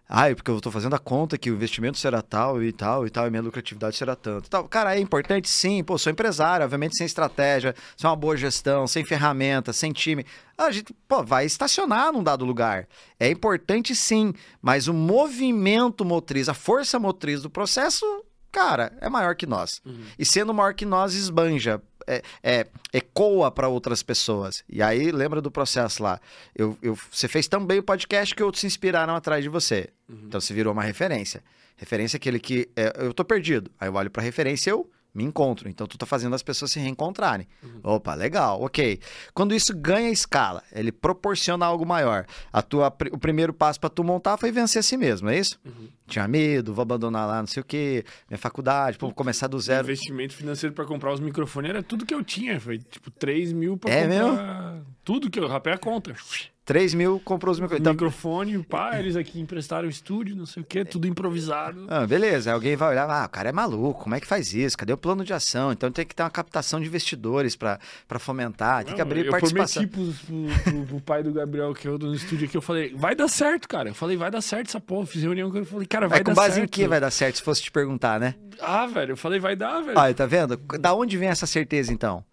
Ai, 0.07 0.35
porque 0.35 0.51
eu 0.51 0.61
tô 0.61 0.69
fazendo 0.69 0.95
a 0.95 0.99
conta 0.99 1.37
que 1.37 1.49
o 1.49 1.55
investimento 1.55 1.97
será 1.97 2.21
tal 2.21 2.61
e 2.61 2.71
tal 2.71 3.07
e 3.07 3.09
tal, 3.09 3.25
e 3.25 3.31
minha 3.31 3.41
lucratividade 3.41 3.95
será 3.95 4.15
tanto. 4.15 4.47
Tal. 4.49 4.67
Cara, 4.67 4.95
é 4.95 4.99
importante 4.99 5.49
sim, 5.49 5.83
pô, 5.83 5.97
sou 5.97 6.11
empresário, 6.11 6.63
obviamente 6.63 6.95
sem 6.95 7.05
estratégia, 7.05 7.73
sem 7.97 8.07
uma 8.07 8.15
boa 8.15 8.37
gestão, 8.37 8.85
sem 8.85 9.03
ferramenta, 9.03 9.73
sem 9.73 9.91
time. 9.91 10.23
A 10.55 10.71
gente, 10.71 10.93
pô, 11.07 11.23
vai 11.23 11.45
estacionar 11.45 12.11
num 12.13 12.23
dado 12.23 12.45
lugar. 12.45 12.87
É 13.19 13.29
importante 13.29 13.95
sim, 13.95 14.31
mas 14.61 14.87
o 14.87 14.93
movimento 14.93 16.05
motriz, 16.05 16.47
a 16.49 16.53
força 16.53 16.99
motriz 16.99 17.41
do 17.41 17.49
processo, 17.49 18.05
cara, 18.51 18.95
é 19.01 19.09
maior 19.09 19.35
que 19.35 19.47
nós. 19.47 19.81
E 20.19 20.25
sendo 20.25 20.53
maior 20.53 20.75
que 20.75 20.85
nós, 20.85 21.15
esbanja, 21.15 21.81
é, 22.07 22.21
é, 22.43 22.67
ecoa 22.93 23.49
para 23.51 23.67
outras 23.67 24.01
pessoas. 24.03 24.63
E 24.69 24.81
aí, 24.81 25.11
lembra 25.11 25.41
do 25.41 25.49
processo 25.51 26.01
lá. 26.03 26.19
Eu, 26.55 26.77
eu- 26.81 26.97
você 27.11 27.27
fez 27.27 27.47
tão 27.47 27.65
bem 27.65 27.79
o 27.79 27.83
podcast 27.83 28.33
que 28.35 28.43
outros 28.43 28.61
se 28.61 28.67
inspiraram 28.67 29.15
atrás 29.15 29.43
de 29.43 29.49
você. 29.49 29.89
Então 30.09 30.39
você 30.39 30.53
virou 30.53 30.73
uma 30.73 30.83
referência. 30.83 31.43
Referência 31.77 32.15
é 32.15 32.19
aquele 32.19 32.39
que 32.39 32.69
é, 32.75 32.93
eu 32.97 33.13
tô 33.13 33.25
perdido. 33.25 33.69
Aí 33.79 33.87
eu 33.89 33.93
olho 33.95 34.09
pra 34.09 34.23
referência 34.23 34.69
e 34.69 34.71
eu 34.73 34.89
me 35.15 35.23
encontro. 35.23 35.69
Então 35.69 35.87
tu 35.87 35.97
tá 35.97 36.05
fazendo 36.05 36.35
as 36.35 36.43
pessoas 36.43 36.71
se 36.71 36.79
reencontrarem. 36.79 37.47
Opa, 37.81 38.13
legal, 38.13 38.61
ok. 38.61 38.99
Quando 39.33 39.55
isso 39.55 39.73
ganha 39.75 40.09
escala, 40.11 40.61
ele 40.71 40.91
proporciona 40.91 41.65
algo 41.65 41.85
maior. 41.85 42.25
A 42.51 42.61
tua, 42.61 42.93
o 43.11 43.17
primeiro 43.17 43.53
passo 43.53 43.79
pra 43.79 43.89
tu 43.89 44.03
montar 44.03 44.37
foi 44.37 44.51
vencer 44.51 44.81
a 44.81 44.83
si 44.83 44.97
mesmo, 44.97 45.29
é 45.29 45.39
isso? 45.39 45.59
Tinha 46.05 46.27
medo, 46.27 46.73
vou 46.73 46.83
abandonar 46.83 47.27
lá, 47.27 47.39
não 47.39 47.47
sei 47.47 47.61
o 47.61 47.65
quê, 47.65 48.03
minha 48.29 48.37
faculdade, 48.37 48.97
vou 48.99 49.11
começar 49.13 49.47
do 49.47 49.59
zero. 49.59 49.85
Investimento 49.85 50.33
financeiro 50.33 50.75
pra 50.75 50.85
comprar 50.85 51.13
os 51.13 51.19
microfones 51.19 51.69
era 51.69 51.81
tudo 51.81 52.05
que 52.05 52.13
eu 52.13 52.23
tinha. 52.23 52.59
Foi 52.59 52.77
tipo 52.77 53.09
3 53.09 53.53
mil 53.53 53.77
pra 53.77 53.91
É 53.91 54.03
comprar. 54.03 54.81
Tudo 55.03 55.29
que 55.29 55.39
eu 55.39 55.47
rapei 55.47 55.73
a 55.73 55.77
conta. 55.77 56.13
3 56.65 56.95
mil, 56.95 57.21
comprou 57.23 57.51
os 57.51 57.59
microfones. 57.59 57.79
Então, 57.81 57.93
Microfone, 57.93 58.63
pá, 58.63 58.97
eles 58.99 59.15
aqui 59.15 59.39
emprestaram 59.39 59.87
o 59.87 59.89
estúdio, 59.91 60.35
não 60.35 60.47
sei 60.47 60.63
o 60.63 60.65
quê, 60.65 60.83
tudo 60.83 61.07
improvisado. 61.07 61.85
Ah, 61.87 62.07
beleza, 62.07 62.51
alguém 62.51 62.75
vai 62.75 62.89
olhar, 62.89 63.07
ah, 63.07 63.25
o 63.25 63.29
cara 63.29 63.49
é 63.49 63.51
maluco, 63.51 64.01
como 64.03 64.15
é 64.15 64.19
que 64.19 64.25
faz 64.25 64.51
isso? 64.51 64.75
Cadê 64.75 64.91
o 64.91 64.97
plano 64.97 65.23
de 65.23 65.31
ação? 65.31 65.71
Então 65.71 65.91
tem 65.91 66.03
que 66.03 66.15
ter 66.15 66.23
uma 66.23 66.29
captação 66.31 66.79
de 66.79 66.87
investidores 66.87 67.55
para 67.55 67.79
fomentar, 68.17 68.83
tem 68.83 68.95
que 68.95 68.99
Não, 68.99 69.05
abrir 69.05 69.25
eu 69.27 69.31
participação. 69.31 69.87
prometi 69.87 70.15
pro, 70.25 70.25
pro- 70.25 70.63
pro- 70.73 70.85
pro 70.87 71.01
pai 71.01 71.21
do 71.21 71.31
Gabriel, 71.31 71.71
que 71.75 71.87
eu 71.87 71.99
no 71.99 72.15
estúdio 72.15 72.47
aqui, 72.47 72.57
eu 72.57 72.61
falei, 72.63 72.95
vai 72.95 73.13
dar 73.15 73.27
certo, 73.27 73.67
cara. 73.69 73.89
Eu 73.89 73.93
falei, 73.95 74.17
vai 74.17 74.31
dar 74.31 74.41
certo 74.41 74.67
essa 74.69 74.81
porra. 74.81 75.03
Eu 75.03 75.07
Fiz 75.07 75.21
reunião 75.21 75.51
com 75.51 75.57
ele, 75.57 75.65
eu 75.65 75.69
falei, 75.69 75.85
cara, 75.85 76.07
vai 76.07 76.19
É 76.19 76.23
com 76.23 76.31
dar 76.31 76.35
base 76.35 76.55
certo. 76.55 76.65
em 76.65 76.67
que 76.67 76.87
vai 76.87 76.99
dar 76.99 77.11
certo, 77.11 77.35
se 77.35 77.43
fosse 77.43 77.61
te 77.61 77.71
perguntar, 77.71 78.19
né? 78.19 78.33
Ah, 78.59 78.87
velho, 78.87 79.11
eu 79.11 79.17
falei, 79.17 79.39
vai 79.39 79.55
dar, 79.55 79.81
velho. 79.81 79.99
Olha, 79.99 80.13
tá 80.15 80.25
vendo? 80.25 80.57
Da 80.79 80.95
onde 80.95 81.15
vem 81.15 81.29
essa 81.29 81.45
certeza, 81.45 81.93
então? 81.93 82.23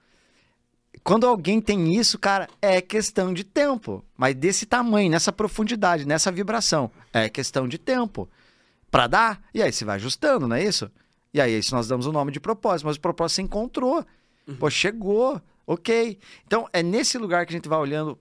Quando 1.04 1.26
alguém 1.26 1.60
tem 1.60 1.96
isso, 1.96 2.18
cara, 2.18 2.48
é 2.60 2.80
questão 2.80 3.34
de 3.34 3.42
tempo. 3.42 4.04
Mas 4.16 4.34
desse 4.34 4.66
tamanho, 4.66 5.10
nessa 5.10 5.32
profundidade, 5.32 6.06
nessa 6.06 6.30
vibração. 6.30 6.90
É 7.12 7.28
questão 7.28 7.66
de 7.66 7.76
tempo. 7.76 8.28
Pra 8.90 9.06
dar, 9.06 9.42
e 9.52 9.62
aí 9.62 9.72
você 9.72 9.84
vai 9.84 9.96
ajustando, 9.96 10.46
não 10.46 10.56
é 10.56 10.62
isso? 10.62 10.90
E 11.34 11.40
aí 11.40 11.58
isso 11.58 11.74
nós 11.74 11.88
damos 11.88 12.06
o 12.06 12.12
nome 12.12 12.30
de 12.30 12.38
propósito, 12.38 12.86
mas 12.86 12.96
o 12.96 13.00
propósito 13.00 13.36
você 13.36 13.42
encontrou. 13.42 14.04
Pô, 14.58 14.70
chegou. 14.70 15.40
Ok. 15.66 16.18
Então, 16.46 16.68
é 16.72 16.82
nesse 16.82 17.16
lugar 17.18 17.46
que 17.46 17.52
a 17.52 17.56
gente 17.56 17.68
vai 17.68 17.78
olhando 17.78 18.18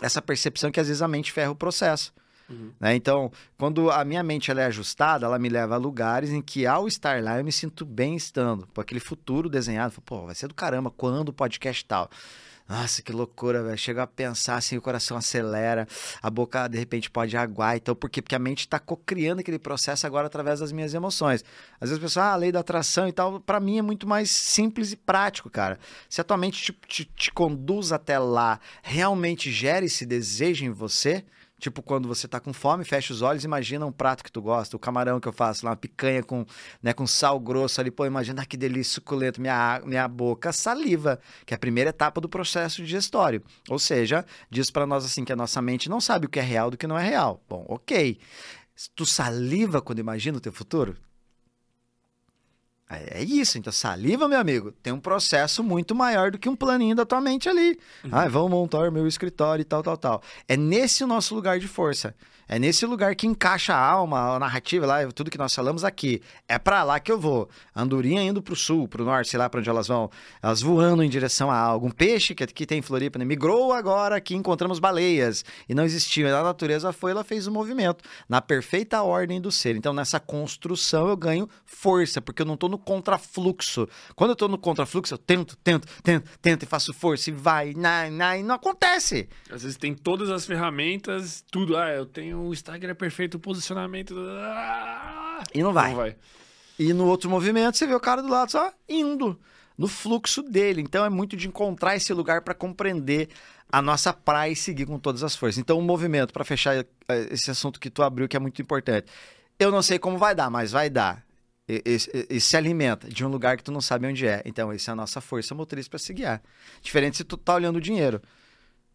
essa 0.00 0.22
percepção 0.22 0.70
que 0.70 0.80
às 0.80 0.88
vezes 0.88 1.02
a 1.02 1.08
mente 1.08 1.32
ferra 1.32 1.50
o 1.50 1.56
processo. 1.56 2.12
Uhum. 2.48 2.72
Né? 2.78 2.94
Então, 2.94 3.30
quando 3.58 3.90
a 3.90 4.04
minha 4.04 4.22
mente 4.22 4.50
ela 4.50 4.62
é 4.62 4.66
ajustada, 4.66 5.26
ela 5.26 5.38
me 5.38 5.48
leva 5.48 5.74
a 5.74 5.78
lugares 5.78 6.30
em 6.30 6.40
que, 6.40 6.66
ao 6.66 6.86
estar 6.86 7.22
lá, 7.22 7.38
eu 7.38 7.44
me 7.44 7.52
sinto 7.52 7.84
bem 7.84 8.16
estando. 8.16 8.66
Por 8.68 8.80
aquele 8.80 9.00
futuro 9.00 9.48
desenhado, 9.48 10.00
pô, 10.02 10.26
vai 10.26 10.34
ser 10.34 10.48
do 10.48 10.54
caramba, 10.54 10.90
quando 10.90 11.30
o 11.30 11.32
podcast 11.32 11.84
tal? 11.84 12.10
Nossa, 12.68 13.00
que 13.00 13.12
loucura, 13.12 13.62
velho. 13.62 13.78
Chega 13.78 14.02
a 14.02 14.06
pensar 14.08 14.56
assim, 14.56 14.76
o 14.76 14.82
coração 14.82 15.16
acelera, 15.16 15.86
a 16.20 16.28
boca 16.28 16.66
de 16.66 16.76
repente 16.76 17.08
pode 17.08 17.36
aguar. 17.36 17.76
Então, 17.76 17.94
por 17.94 18.10
quê? 18.10 18.20
Porque 18.20 18.34
a 18.34 18.40
mente 18.40 18.60
está 18.60 18.80
cocriando 18.80 19.40
aquele 19.40 19.58
processo 19.58 20.04
agora 20.04 20.26
através 20.26 20.58
das 20.58 20.72
minhas 20.72 20.92
emoções. 20.92 21.44
Às 21.80 21.90
vezes 21.90 22.02
a 22.02 22.04
pessoa, 22.04 22.26
ah, 22.26 22.32
a 22.32 22.36
lei 22.36 22.50
da 22.50 22.60
atração 22.60 23.06
e 23.06 23.12
tal, 23.12 23.38
para 23.38 23.60
mim 23.60 23.78
é 23.78 23.82
muito 23.82 24.06
mais 24.06 24.32
simples 24.32 24.90
e 24.90 24.96
prático, 24.96 25.48
cara. 25.48 25.78
Se 26.10 26.20
a 26.20 26.24
tua 26.24 26.36
mente 26.36 26.60
te, 26.60 26.72
te, 26.88 27.04
te 27.04 27.32
conduz 27.32 27.92
até 27.92 28.18
lá, 28.18 28.58
realmente 28.82 29.52
gera 29.52 29.86
esse 29.86 30.04
desejo 30.04 30.64
em 30.64 30.70
você, 30.70 31.24
Tipo, 31.58 31.82
quando 31.82 32.06
você 32.06 32.28
tá 32.28 32.38
com 32.38 32.52
fome, 32.52 32.84
fecha 32.84 33.14
os 33.14 33.22
olhos, 33.22 33.42
imagina 33.42 33.86
um 33.86 33.92
prato 33.92 34.22
que 34.22 34.30
tu 34.30 34.42
gosta, 34.42 34.76
o 34.76 34.78
camarão 34.78 35.18
que 35.18 35.26
eu 35.26 35.32
faço 35.32 35.64
lá, 35.64 35.70
uma 35.70 35.76
picanha 35.76 36.22
com, 36.22 36.44
né, 36.82 36.92
com 36.92 37.06
sal 37.06 37.40
grosso 37.40 37.80
ali, 37.80 37.90
pô, 37.90 38.04
imagina 38.04 38.42
ah, 38.42 38.46
que 38.46 38.58
delícia, 38.58 38.94
suculento, 38.94 39.40
minha, 39.40 39.80
minha 39.84 40.06
boca 40.06 40.52
saliva, 40.52 41.18
que 41.46 41.54
é 41.54 41.56
a 41.56 41.58
primeira 41.58 41.90
etapa 41.90 42.20
do 42.20 42.28
processo 42.28 42.82
digestório. 42.82 43.42
Ou 43.70 43.78
seja, 43.78 44.24
diz 44.50 44.70
para 44.70 44.86
nós 44.86 45.04
assim 45.04 45.24
que 45.24 45.32
a 45.32 45.36
nossa 45.36 45.62
mente 45.62 45.88
não 45.88 46.00
sabe 46.00 46.26
o 46.26 46.28
que 46.28 46.38
é 46.38 46.42
real 46.42 46.70
do 46.70 46.76
que 46.76 46.86
não 46.86 46.98
é 46.98 47.08
real. 47.08 47.42
Bom, 47.48 47.64
ok. 47.68 48.18
Tu 48.94 49.06
saliva 49.06 49.80
quando 49.80 50.00
imagina 50.00 50.36
o 50.36 50.40
teu 50.40 50.52
futuro? 50.52 50.94
É 52.88 53.20
isso, 53.22 53.58
então 53.58 53.72
saliva, 53.72 54.28
meu 54.28 54.38
amigo, 54.38 54.70
tem 54.80 54.92
um 54.92 55.00
processo 55.00 55.62
muito 55.62 55.92
maior 55.92 56.30
do 56.30 56.38
que 56.38 56.48
um 56.48 56.54
planinho 56.54 56.94
da 56.94 57.04
tua 57.04 57.20
mente 57.20 57.48
ali. 57.48 57.78
Uhum. 58.04 58.10
Ah, 58.12 58.28
vamos 58.28 58.50
montar 58.50 58.92
meu 58.92 59.08
escritório 59.08 59.62
e 59.62 59.64
tal, 59.64 59.82
tal, 59.82 59.96
tal. 59.96 60.22
É 60.46 60.56
nesse 60.56 61.02
o 61.02 61.06
nosso 61.06 61.34
lugar 61.34 61.58
de 61.58 61.66
força. 61.66 62.14
É 62.48 62.60
nesse 62.60 62.86
lugar 62.86 63.16
que 63.16 63.26
encaixa 63.26 63.74
a 63.74 63.78
alma, 63.78 64.36
a 64.36 64.38
narrativa 64.38 64.86
lá, 64.86 65.04
tudo 65.08 65.30
que 65.30 65.38
nós 65.38 65.52
falamos 65.52 65.82
aqui. 65.82 66.22
É 66.48 66.58
para 66.58 66.84
lá 66.84 67.00
que 67.00 67.10
eu 67.10 67.18
vou. 67.18 67.48
Andorinha 67.74 68.22
indo 68.22 68.40
pro 68.40 68.54
sul, 68.54 68.86
pro 68.86 69.04
norte, 69.04 69.30
sei 69.30 69.38
lá 69.38 69.50
para 69.50 69.58
onde 69.58 69.68
elas 69.68 69.88
vão. 69.88 70.08
Elas 70.40 70.60
voando 70.60 71.02
em 71.02 71.10
direção 71.10 71.50
a 71.50 71.58
algum 71.58 71.90
peixe 71.90 72.36
que 72.36 72.44
aqui 72.44 72.64
tem 72.64 72.78
em 72.78 72.82
Floripa, 72.82 73.18
né? 73.18 73.24
migrou 73.24 73.72
agora 73.72 74.20
que 74.20 74.34
encontramos 74.36 74.78
baleias 74.78 75.44
e 75.68 75.74
não 75.74 75.84
existia. 75.84 76.36
A 76.36 76.42
natureza 76.42 76.92
foi, 76.92 77.10
ela 77.10 77.24
fez 77.24 77.48
o 77.48 77.50
um 77.50 77.54
movimento 77.54 78.04
na 78.28 78.40
perfeita 78.40 79.02
ordem 79.02 79.40
do 79.40 79.50
ser. 79.50 79.74
Então 79.74 79.92
nessa 79.92 80.20
construção 80.20 81.08
eu 81.08 81.16
ganho 81.16 81.48
força, 81.64 82.22
porque 82.22 82.42
eu 82.42 82.46
não 82.46 82.56
tô 82.56 82.68
no 82.68 82.78
contrafluxo. 82.78 83.88
Quando 84.14 84.30
eu 84.30 84.36
tô 84.36 84.46
no 84.46 84.56
contrafluxo, 84.56 85.14
eu 85.14 85.18
tento, 85.18 85.56
tento, 85.56 85.88
tento, 86.00 86.30
tento 86.40 86.62
e 86.62 86.66
faço 86.66 86.94
força 86.94 87.28
e 87.28 87.32
vai, 87.32 87.74
não, 87.74 88.10
não, 88.12 88.42
não 88.44 88.54
acontece. 88.54 89.28
Às 89.50 89.62
vezes 89.64 89.76
tem 89.76 89.94
todas 89.94 90.30
as 90.30 90.46
ferramentas, 90.46 91.44
tudo. 91.50 91.76
Ah, 91.76 91.90
eu 91.90 92.06
tenho 92.06 92.35
o 92.36 92.52
Instagram 92.52 92.92
é 92.92 92.94
perfeito, 92.94 93.34
o 93.34 93.40
posicionamento. 93.40 94.14
E 95.54 95.62
não 95.62 95.72
vai. 95.72 95.90
Não 95.90 95.96
vai. 95.96 96.16
E 96.78 96.92
no 96.92 97.06
outro 97.06 97.30
movimento 97.30 97.76
você 97.76 97.86
vê 97.86 97.94
o 97.94 98.00
cara 98.00 98.22
do 98.22 98.28
lado 98.28 98.50
só 98.50 98.72
indo 98.88 99.38
no 99.76 99.88
fluxo 99.88 100.42
dele. 100.42 100.80
Então 100.82 101.04
é 101.04 101.10
muito 101.10 101.36
de 101.36 101.48
encontrar 101.48 101.96
esse 101.96 102.12
lugar 102.12 102.42
para 102.42 102.54
compreender 102.54 103.28
a 103.70 103.82
nossa 103.82 104.12
praia 104.12 104.52
e 104.52 104.56
seguir 104.56 104.86
com 104.86 104.98
todas 104.98 105.22
as 105.22 105.34
forças. 105.34 105.58
Então 105.58 105.78
o 105.78 105.82
movimento, 105.82 106.32
para 106.32 106.44
fechar 106.44 106.76
eh, 106.76 106.86
esse 107.30 107.50
assunto 107.50 107.80
que 107.80 107.90
tu 107.90 108.02
abriu, 108.02 108.28
que 108.28 108.36
é 108.36 108.40
muito 108.40 108.60
importante. 108.60 109.06
Eu 109.58 109.70
não 109.70 109.82
sei 109.82 109.98
como 109.98 110.18
vai 110.18 110.34
dar, 110.34 110.50
mas 110.50 110.70
vai 110.70 110.90
dar. 110.90 111.24
E, 111.68 112.40
se 112.40 112.56
alimenta 112.56 113.08
de 113.08 113.24
um 113.24 113.28
lugar 113.28 113.56
que 113.56 113.64
tu 113.64 113.72
não 113.72 113.80
sabe 113.80 114.06
onde 114.06 114.24
é. 114.24 114.40
Então, 114.44 114.70
essa 114.70 114.90
é 114.90 114.92
a 114.92 114.94
nossa 114.94 115.20
força 115.20 115.52
motriz 115.52 115.88
para 115.88 115.98
se 115.98 116.14
guiar. 116.14 116.40
Diferente 116.80 117.16
se 117.16 117.24
tu 117.24 117.36
tá 117.36 117.54
olhando 117.54 117.76
o 117.76 117.80
dinheiro. 117.80 118.22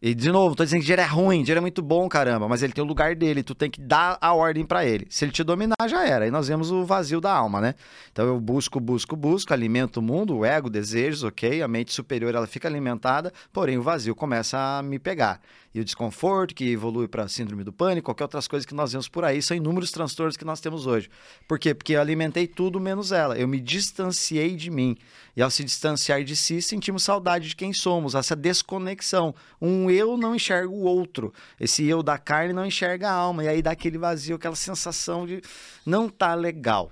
E, 0.03 0.15
de 0.15 0.31
novo, 0.31 0.55
tô 0.55 0.63
dizendo 0.63 0.79
que 0.79 0.85
dinheiro 0.87 1.03
é 1.03 1.05
ruim, 1.05 1.43
dinheiro 1.43 1.59
é 1.59 1.61
muito 1.61 1.79
bom, 1.79 2.09
caramba, 2.09 2.47
mas 2.47 2.63
ele 2.63 2.73
tem 2.73 2.83
o 2.83 2.87
lugar 2.87 3.15
dele, 3.15 3.43
tu 3.43 3.53
tem 3.53 3.69
que 3.69 3.79
dar 3.79 4.17
a 4.19 4.33
ordem 4.33 4.65
para 4.65 4.83
ele. 4.83 5.05
Se 5.11 5.23
ele 5.23 5.31
te 5.31 5.43
dominar, 5.43 5.75
já 5.87 6.03
era. 6.03 6.25
Aí 6.25 6.31
nós 6.31 6.47
vemos 6.47 6.71
o 6.71 6.83
vazio 6.83 7.21
da 7.21 7.31
alma, 7.31 7.61
né? 7.61 7.75
Então 8.11 8.25
eu 8.25 8.39
busco, 8.39 8.79
busco, 8.79 9.15
busco, 9.15 9.53
alimento 9.53 9.97
o 9.97 10.01
mundo, 10.01 10.37
o 10.37 10.43
ego, 10.43 10.71
desejos, 10.71 11.23
ok? 11.23 11.61
A 11.61 11.67
mente 11.67 11.93
superior, 11.93 12.33
ela 12.33 12.47
fica 12.47 12.67
alimentada, 12.67 13.31
porém 13.53 13.77
o 13.77 13.83
vazio 13.83 14.15
começa 14.15 14.57
a 14.57 14.81
me 14.81 14.97
pegar 14.97 15.39
e 15.73 15.79
o 15.79 15.85
desconforto, 15.85 16.53
que 16.53 16.69
evolui 16.69 17.07
para 17.07 17.27
síndrome 17.27 17.63
do 17.63 17.71
pânico, 17.71 18.05
qualquer 18.05 18.25
outras 18.25 18.47
coisas 18.47 18.65
que 18.65 18.73
nós 18.73 18.91
vemos 18.91 19.07
por 19.07 19.23
aí, 19.23 19.41
são 19.41 19.55
inúmeros 19.55 19.91
transtornos 19.91 20.35
que 20.35 20.43
nós 20.43 20.59
temos 20.59 20.85
hoje. 20.85 21.09
Por 21.47 21.57
quê? 21.57 21.73
Porque 21.73 21.93
eu 21.93 22.01
alimentei 22.01 22.45
tudo 22.45 22.79
menos 22.79 23.11
ela. 23.11 23.37
Eu 23.37 23.47
me 23.47 23.59
distanciei 23.59 24.55
de 24.55 24.69
mim. 24.69 24.97
E 25.35 25.41
ao 25.41 25.49
se 25.49 25.63
distanciar 25.63 26.23
de 26.23 26.35
si, 26.35 26.61
sentimos 26.61 27.03
saudade 27.03 27.47
de 27.47 27.55
quem 27.55 27.71
somos, 27.71 28.15
essa 28.15 28.35
desconexão. 28.35 29.33
Um 29.61 29.89
eu 29.89 30.17
não 30.17 30.35
enxerga 30.35 30.69
o 30.69 30.83
outro. 30.83 31.33
Esse 31.57 31.85
eu 31.85 32.03
da 32.03 32.17
carne 32.17 32.51
não 32.53 32.65
enxerga 32.65 33.09
a 33.09 33.13
alma. 33.13 33.45
E 33.45 33.47
aí 33.47 33.61
dá 33.61 33.71
aquele 33.71 33.97
vazio, 33.97 34.35
aquela 34.35 34.55
sensação 34.55 35.25
de 35.25 35.41
não 35.85 36.09
tá 36.09 36.35
legal. 36.35 36.91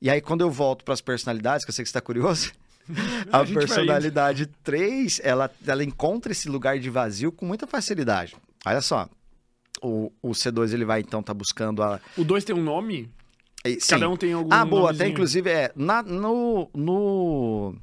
E 0.00 0.08
aí, 0.08 0.20
quando 0.20 0.42
eu 0.42 0.50
volto 0.50 0.84
para 0.84 0.94
as 0.94 1.00
personalidades, 1.00 1.64
que 1.64 1.70
eu 1.70 1.74
sei 1.74 1.82
que 1.82 1.88
você 1.88 1.98
está 1.98 2.00
curioso, 2.00 2.52
a, 3.32 3.40
a 3.40 3.46
personalidade 3.46 4.46
3, 4.62 5.20
ela, 5.22 5.50
ela 5.66 5.84
encontra 5.84 6.32
esse 6.32 6.48
lugar 6.48 6.78
de 6.78 6.90
vazio 6.90 7.30
com 7.32 7.46
muita 7.46 7.66
facilidade. 7.66 8.36
Olha 8.64 8.80
só. 8.80 9.08
O, 9.80 10.12
o 10.22 10.30
C2 10.30 10.72
ele 10.72 10.84
vai 10.84 11.00
então 11.00 11.22
tá 11.22 11.32
buscando 11.32 11.82
a. 11.82 12.00
O 12.16 12.24
2 12.24 12.44
tem 12.44 12.54
um 12.56 12.62
nome? 12.62 13.10
Sim. 13.64 13.78
Cada 13.90 14.08
um 14.08 14.16
tem 14.16 14.32
algum 14.32 14.52
Ah, 14.52 14.64
boa, 14.64 14.82
nomezinho. 14.82 15.02
até 15.02 15.12
inclusive 15.12 15.50
é. 15.50 15.72
Na, 15.76 16.02
no, 16.02 16.68
no, 16.74 17.74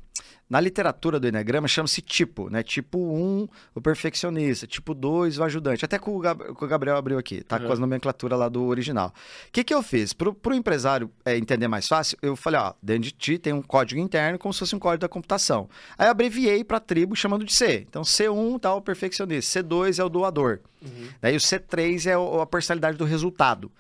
na 0.50 0.60
literatura 0.60 1.20
do 1.20 1.28
Enneagrama 1.28 1.68
chama-se 1.68 2.02
tipo, 2.02 2.50
né? 2.50 2.62
Tipo 2.62 3.00
1, 3.00 3.02
um, 3.02 3.48
o 3.74 3.82
perfeccionista. 3.82 4.68
Tipo 4.68 4.94
2, 4.94 5.40
o 5.40 5.44
ajudante. 5.44 5.84
Até 5.84 5.98
com 5.98 6.16
o, 6.16 6.20
Gab 6.20 6.42
o 6.50 6.68
Gabriel 6.68 6.98
abriu 6.98 7.18
aqui, 7.18 7.44
tá? 7.44 7.60
Com 7.60 7.72
as 7.72 7.80
nomenclaturas 7.80 8.38
lá 8.38 8.48
do 8.48 8.64
original. 8.66 9.14
O 9.48 9.52
que, 9.52 9.64
que 9.64 9.74
eu 9.74 9.82
fiz? 9.82 10.14
Pro, 10.14 10.34
pro 10.34 10.54
empresário 10.54 11.10
é, 11.26 11.36
entender 11.38 11.68
mais 11.68 11.88
fácil, 11.88 12.18
eu 12.22 12.36
falei, 12.36 12.60
ó, 12.60 12.74
dentro 12.82 13.04
de 13.04 13.12
ti 13.12 13.38
tem 13.38 13.54
um 13.54 13.62
código 13.62 14.00
interno 14.00 14.38
como 14.38 14.54
se 14.54 14.60
fosse 14.60 14.76
um 14.76 14.80
código 14.80 15.02
da 15.02 15.10
computação. 15.10 15.68
Aí 15.98 16.08
eu 16.08 16.12
abreviei 16.12 16.64
para 16.64 16.80
tribo 16.80 17.16
chamando 17.16 17.44
de 17.44 17.54
C. 17.54 17.86
Então 17.90 18.04
C1 18.04 18.60
tá 18.60 18.74
o 18.74 18.82
perfeccionista, 18.82 19.62
C2 19.62 20.00
é 20.00 20.04
o 20.04 20.10
doador. 20.10 20.60
Uhum. 20.82 21.08
Daí 21.20 21.36
o 21.36 21.40
C3 21.40 22.06
é 22.06 22.42
a 22.42 22.46
personalidade 22.46 22.98
do 22.98 23.06
resultado. 23.06 23.72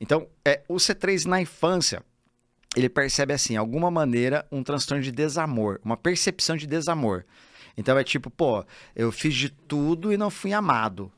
Então, 0.00 0.28
é, 0.44 0.62
o 0.68 0.76
C3 0.76 1.26
na 1.26 1.40
infância, 1.40 2.02
ele 2.76 2.88
percebe 2.88 3.32
assim, 3.32 3.56
alguma 3.56 3.90
maneira, 3.90 4.46
um 4.52 4.62
transtorno 4.62 5.02
de 5.02 5.10
desamor, 5.10 5.80
uma 5.84 5.96
percepção 5.96 6.56
de 6.56 6.66
desamor. 6.66 7.24
Então 7.76 7.96
é 7.96 8.04
tipo, 8.04 8.30
pô, 8.30 8.64
eu 8.94 9.10
fiz 9.12 9.34
de 9.34 9.50
tudo 9.50 10.12
e 10.12 10.16
não 10.16 10.30
fui 10.30 10.52
amado. 10.52 11.10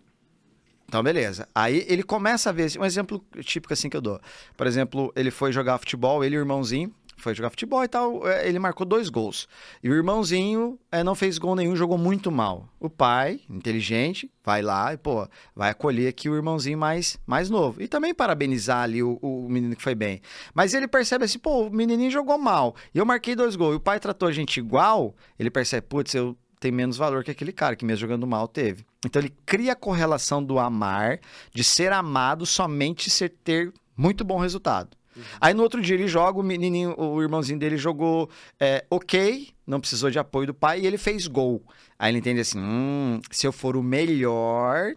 Então, 0.86 1.02
beleza. 1.04 1.48
Aí 1.54 1.86
ele 1.88 2.02
começa 2.02 2.50
a 2.50 2.52
ver, 2.52 2.68
um 2.78 2.84
exemplo 2.84 3.24
típico 3.44 3.72
assim 3.72 3.88
que 3.88 3.96
eu 3.96 4.00
dou. 4.00 4.20
Por 4.56 4.66
exemplo, 4.66 5.12
ele 5.14 5.30
foi 5.30 5.52
jogar 5.52 5.78
futebol, 5.78 6.24
ele 6.24 6.34
e 6.34 6.38
o 6.38 6.42
irmãozinho, 6.42 6.92
foi 7.22 7.34
jogar 7.34 7.50
futebol 7.50 7.82
e 7.84 7.88
tal, 7.88 8.26
é, 8.26 8.48
ele 8.48 8.58
marcou 8.58 8.86
dois 8.86 9.08
gols. 9.08 9.48
E 9.82 9.90
o 9.90 9.94
irmãozinho 9.94 10.78
é, 10.90 11.02
não 11.04 11.14
fez 11.14 11.38
gol 11.38 11.54
nenhum, 11.54 11.76
jogou 11.76 11.98
muito 11.98 12.30
mal. 12.30 12.68
O 12.78 12.88
pai, 12.88 13.40
inteligente, 13.48 14.30
vai 14.44 14.62
lá 14.62 14.92
e, 14.92 14.96
pô, 14.96 15.28
vai 15.54 15.70
acolher 15.70 16.08
aqui 16.08 16.28
o 16.28 16.34
irmãozinho 16.34 16.78
mais, 16.78 17.18
mais 17.26 17.50
novo. 17.50 17.82
E 17.82 17.88
também 17.88 18.14
parabenizar 18.14 18.82
ali 18.82 19.02
o, 19.02 19.18
o 19.22 19.48
menino 19.48 19.76
que 19.76 19.82
foi 19.82 19.94
bem. 19.94 20.20
Mas 20.54 20.74
ele 20.74 20.88
percebe 20.88 21.24
assim, 21.24 21.38
pô, 21.38 21.66
o 21.66 21.70
menininho 21.70 22.10
jogou 22.10 22.38
mal. 22.38 22.74
E 22.94 22.98
eu 22.98 23.06
marquei 23.06 23.34
dois 23.34 23.56
gols. 23.56 23.74
E 23.74 23.76
o 23.76 23.80
pai 23.80 24.00
tratou 24.00 24.28
a 24.28 24.32
gente 24.32 24.58
igual, 24.58 25.14
ele 25.38 25.50
percebe, 25.50 25.86
putz, 25.86 26.14
eu 26.14 26.36
tenho 26.60 26.74
menos 26.74 26.96
valor 26.96 27.24
que 27.24 27.30
aquele 27.30 27.52
cara 27.52 27.74
que 27.74 27.84
mesmo 27.84 28.02
jogando 28.02 28.26
mal 28.26 28.46
teve. 28.46 28.84
Então 29.04 29.20
ele 29.20 29.34
cria 29.46 29.72
a 29.72 29.76
correlação 29.76 30.44
do 30.44 30.58
amar, 30.58 31.18
de 31.54 31.64
ser 31.64 31.90
amado 31.92 32.44
somente 32.44 33.08
ser 33.08 33.30
ter 33.42 33.72
muito 33.96 34.22
bom 34.24 34.38
resultado. 34.38 34.96
Uhum. 35.20 35.38
Aí 35.40 35.54
no 35.54 35.62
outro 35.62 35.80
dia 35.80 35.94
ele 35.94 36.08
joga, 36.08 36.38
o 36.38 36.42
menininho, 36.42 36.94
o 36.98 37.22
irmãozinho 37.22 37.58
dele 37.58 37.76
jogou 37.76 38.28
é, 38.58 38.84
ok, 38.90 39.48
não 39.66 39.80
precisou 39.80 40.10
de 40.10 40.18
apoio 40.18 40.48
do 40.48 40.54
pai 40.54 40.80
e 40.80 40.86
ele 40.86 40.98
fez 40.98 41.26
gol. 41.26 41.62
Aí 41.98 42.10
ele 42.10 42.18
entende 42.18 42.40
assim: 42.40 42.58
hum, 42.58 43.20
se 43.30 43.46
eu 43.46 43.52
for 43.52 43.76
o 43.76 43.82
melhor, 43.82 44.94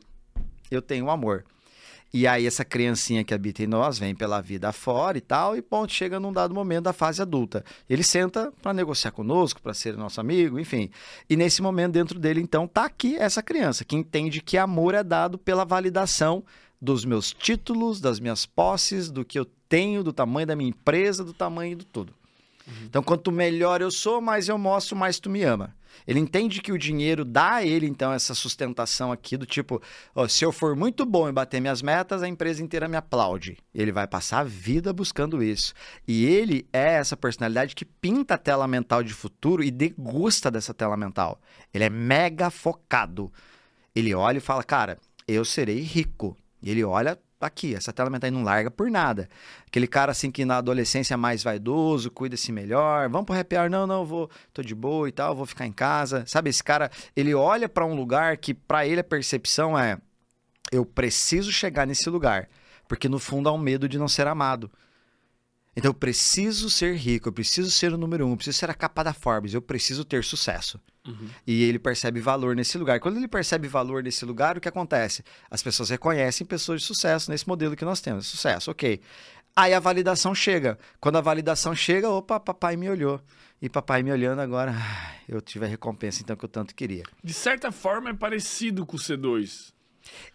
eu 0.71 0.81
tenho 0.81 1.09
amor. 1.09 1.45
E 2.13 2.27
aí 2.27 2.45
essa 2.45 2.63
criancinha 2.63 3.23
que 3.23 3.33
habita 3.33 3.63
em 3.63 3.67
nós 3.67 3.97
vem 3.97 4.13
pela 4.13 4.39
vida 4.39 4.71
fora 4.71 5.17
e 5.17 5.21
tal, 5.21 5.57
e 5.57 5.63
ponto, 5.63 5.91
chega 5.91 6.19
num 6.19 6.31
dado 6.31 6.53
momento 6.53 6.83
da 6.83 6.93
fase 6.93 7.19
adulta. 7.19 7.65
Ele 7.89 8.03
senta 8.03 8.53
para 8.61 8.71
negociar 8.71 9.11
conosco, 9.11 9.59
para 9.59 9.73
ser 9.73 9.97
nosso 9.97 10.21
amigo, 10.21 10.59
enfim. 10.59 10.91
E 11.27 11.35
nesse 11.35 11.59
momento 11.59 11.93
dentro 11.93 12.19
dele 12.19 12.39
então 12.39 12.67
tá 12.67 12.85
aqui 12.85 13.15
essa 13.15 13.41
criança 13.41 13.83
que 13.83 13.95
entende 13.95 14.41
que 14.41 14.59
amor 14.59 14.93
é 14.93 15.03
dado 15.03 15.39
pela 15.39 15.65
validação 15.65 16.43
dos 16.79 17.03
meus 17.03 17.31
títulos, 17.33 17.99
das 17.99 18.19
minhas 18.19 18.45
posses, 18.45 19.09
do 19.09 19.25
que 19.25 19.39
eu 19.39 19.45
tenho, 19.73 20.03
do 20.03 20.13
tamanho 20.13 20.45
da 20.45 20.55
minha 20.55 20.69
empresa, 20.69 21.23
do 21.23 21.33
tamanho 21.33 21.75
do 21.75 21.83
tudo. 21.83 22.13
Uhum. 22.67 22.73
Então, 22.85 23.01
quanto 23.01 23.31
melhor 23.31 23.81
eu 23.81 23.89
sou, 23.89 24.21
mais 24.21 24.47
eu 24.47 24.55
mostro, 24.55 24.95
mais 24.95 25.19
tu 25.19 25.31
me 25.31 25.41
ama. 25.41 25.75
Ele 26.05 26.19
entende 26.19 26.61
que 26.61 26.71
o 26.71 26.77
dinheiro 26.77 27.25
dá 27.25 27.55
a 27.55 27.65
ele, 27.65 27.87
então, 27.87 28.13
essa 28.13 28.35
sustentação 28.35 29.11
aqui 29.11 29.35
do 29.35 29.47
tipo, 29.47 29.81
ó, 30.13 30.27
se 30.27 30.45
eu 30.45 30.51
for 30.51 30.75
muito 30.75 31.07
bom 31.07 31.27
em 31.27 31.33
bater 31.33 31.59
minhas 31.59 31.81
metas, 31.81 32.21
a 32.21 32.27
empresa 32.27 32.61
inteira 32.61 32.87
me 32.87 32.95
aplaude. 32.95 33.57
Ele 33.73 33.91
vai 33.91 34.05
passar 34.05 34.41
a 34.41 34.43
vida 34.43 34.93
buscando 34.93 35.41
isso. 35.41 35.73
E 36.07 36.23
ele 36.23 36.67
é 36.71 36.93
essa 36.93 37.17
personalidade 37.17 37.73
que 37.73 37.83
pinta 37.83 38.35
a 38.35 38.37
tela 38.37 38.67
mental 38.67 39.01
de 39.01 39.11
futuro 39.11 39.63
e 39.63 39.71
degusta 39.71 40.51
dessa 40.51 40.71
tela 40.71 40.95
mental. 40.95 41.41
Ele 41.73 41.83
é 41.83 41.89
mega 41.89 42.51
focado. 42.51 43.33
Ele 43.95 44.13
olha 44.13 44.37
e 44.37 44.39
fala, 44.39 44.63
cara, 44.63 44.99
eu 45.27 45.43
serei 45.43 45.79
rico. 45.79 46.37
E 46.61 46.69
ele 46.69 46.83
olha 46.83 47.17
aqui, 47.45 47.75
essa 47.75 47.93
tela 47.93 48.09
mental 48.09 48.31
não 48.31 48.43
larga 48.43 48.69
por 48.71 48.89
nada. 48.89 49.29
Aquele 49.67 49.87
cara 49.87 50.11
assim 50.11 50.31
que 50.31 50.45
na 50.45 50.57
adolescência 50.57 51.13
é 51.13 51.17
mais 51.17 51.43
vaidoso, 51.43 52.11
cuida-se 52.11 52.51
melhor, 52.51 53.09
vamos 53.09 53.25
pro 53.25 53.37
happy 53.37 53.55
hour, 53.55 53.69
não, 53.69 53.87
não, 53.87 54.05
vou, 54.05 54.29
tô 54.53 54.61
de 54.61 54.75
boa 54.75 55.07
e 55.09 55.11
tal, 55.11 55.35
vou 55.35 55.45
ficar 55.45 55.65
em 55.65 55.71
casa. 55.71 56.23
Sabe, 56.27 56.49
esse 56.49 56.63
cara, 56.63 56.91
ele 57.15 57.33
olha 57.33 57.67
para 57.67 57.85
um 57.85 57.95
lugar 57.95 58.37
que 58.37 58.53
para 58.53 58.85
ele 58.85 59.01
a 59.01 59.03
percepção 59.03 59.77
é 59.77 59.97
eu 60.71 60.85
preciso 60.85 61.51
chegar 61.51 61.85
nesse 61.85 62.09
lugar, 62.09 62.49
porque 62.87 63.07
no 63.07 63.19
fundo 63.19 63.47
há 63.49 63.51
um 63.51 63.57
medo 63.57 63.87
de 63.87 63.97
não 63.97 64.07
ser 64.07 64.27
amado. 64.27 64.71
Então 65.75 65.89
eu 65.89 65.93
preciso 65.95 66.69
ser 66.69 66.95
rico, 66.95 67.29
eu 67.29 67.33
preciso 67.33 67.69
ser 67.71 67.93
o 67.93 67.97
número 67.97 68.25
um, 68.25 68.31
eu 68.31 68.37
preciso 68.37 68.57
ser 68.57 68.69
a 68.69 68.73
capa 68.73 69.03
da 69.03 69.13
Forbes, 69.13 69.53
eu 69.53 69.61
preciso 69.61 70.05
ter 70.05 70.23
sucesso. 70.23 70.79
Uhum. 71.05 71.29
E 71.45 71.63
ele 71.63 71.79
percebe 71.79 72.19
valor 72.19 72.55
nesse 72.55 72.77
lugar. 72.77 72.99
Quando 72.99 73.17
ele 73.17 73.27
percebe 73.27 73.67
valor 73.67 74.01
nesse 74.03 74.23
lugar, 74.25 74.57
o 74.57 74.61
que 74.61 74.69
acontece? 74.69 75.23
As 75.49 75.61
pessoas 75.61 75.89
reconhecem 75.89 76.47
pessoas 76.47 76.81
de 76.81 76.87
sucesso 76.87 77.29
nesse 77.29 77.47
modelo 77.47 77.75
que 77.75 77.83
nós 77.83 77.99
temos. 77.99 78.27
Sucesso, 78.27 78.71
ok. 78.71 79.01
Aí 79.55 79.73
a 79.73 79.79
validação 79.79 80.33
chega. 80.33 80.79
Quando 80.99 81.17
a 81.17 81.21
validação 81.21 81.75
chega, 81.75 82.09
opa, 82.09 82.39
papai 82.39 82.75
me 82.75 82.89
olhou. 82.89 83.21
E 83.61 83.69
papai 83.69 84.01
me 84.01 84.11
olhando 84.11 84.39
agora, 84.39 84.75
eu 85.27 85.39
tive 85.39 85.65
a 85.65 85.67
recompensa 85.67 86.21
então 86.21 86.35
que 86.35 86.43
eu 86.43 86.49
tanto 86.49 86.75
queria. 86.75 87.03
De 87.23 87.33
certa 87.33 87.71
forma 87.71 88.09
é 88.09 88.13
parecido 88.13 88.85
com 88.85 88.97
o 88.97 88.99
C2. 88.99 89.71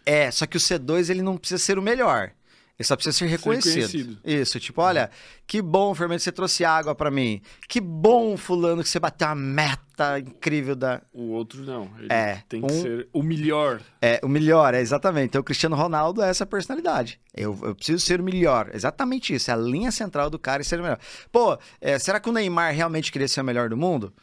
É, 0.05 0.31
só 0.31 0.47
que 0.47 0.57
o 0.57 0.59
C2 0.59 1.09
ele 1.09 1.21
não 1.21 1.37
precisa 1.37 1.63
ser 1.63 1.77
o 1.77 1.81
melhor. 1.81 2.31
Ele 2.79 2.87
só 2.87 2.95
precisa 2.95 3.17
ser 3.17 3.25
reconhecido. 3.25 3.89
ser 3.89 4.17
Isso, 4.23 4.57
tipo, 4.57 4.81
olha, 4.81 5.11
que 5.45 5.61
bom, 5.61 5.93
Fernando, 5.93 6.19
você 6.19 6.31
trouxe 6.31 6.63
água 6.63 6.95
para 6.95 7.11
mim. 7.11 7.41
Que 7.67 7.81
bom, 7.81 8.37
fulano, 8.37 8.81
que 8.81 8.87
você 8.87 9.01
bateu 9.01 9.27
a 9.27 9.35
meta 9.35 10.17
incrível 10.17 10.77
da... 10.77 11.01
O 11.11 11.31
outro 11.31 11.61
não. 11.61 11.91
Ele 11.99 12.07
é, 12.09 12.41
tem 12.47 12.61
que 12.61 12.71
um... 12.71 12.81
ser 12.81 13.09
o 13.11 13.21
melhor. 13.21 13.81
É, 14.01 14.21
o 14.23 14.29
melhor, 14.29 14.73
é 14.73 14.79
exatamente. 14.79 15.27
Então, 15.27 15.41
o 15.41 15.43
Cristiano 15.43 15.75
Ronaldo 15.75 16.21
é 16.21 16.29
essa 16.29 16.45
personalidade. 16.45 17.19
Eu, 17.35 17.59
eu 17.63 17.75
preciso 17.75 17.99
ser 17.99 18.21
o 18.21 18.23
melhor. 18.23 18.71
Exatamente 18.73 19.35
isso. 19.35 19.51
É 19.51 19.53
a 19.53 19.57
linha 19.57 19.91
central 19.91 20.29
do 20.29 20.39
cara 20.39 20.61
e 20.61 20.65
ser 20.65 20.79
o 20.79 20.83
melhor. 20.83 20.99
Pô, 21.33 21.59
é, 21.81 21.99
será 21.99 22.17
que 22.17 22.29
o 22.29 22.31
Neymar 22.31 22.73
realmente 22.73 23.11
queria 23.11 23.27
ser 23.27 23.41
o 23.41 23.43
melhor 23.43 23.67
do 23.67 23.75
mundo? 23.75 24.13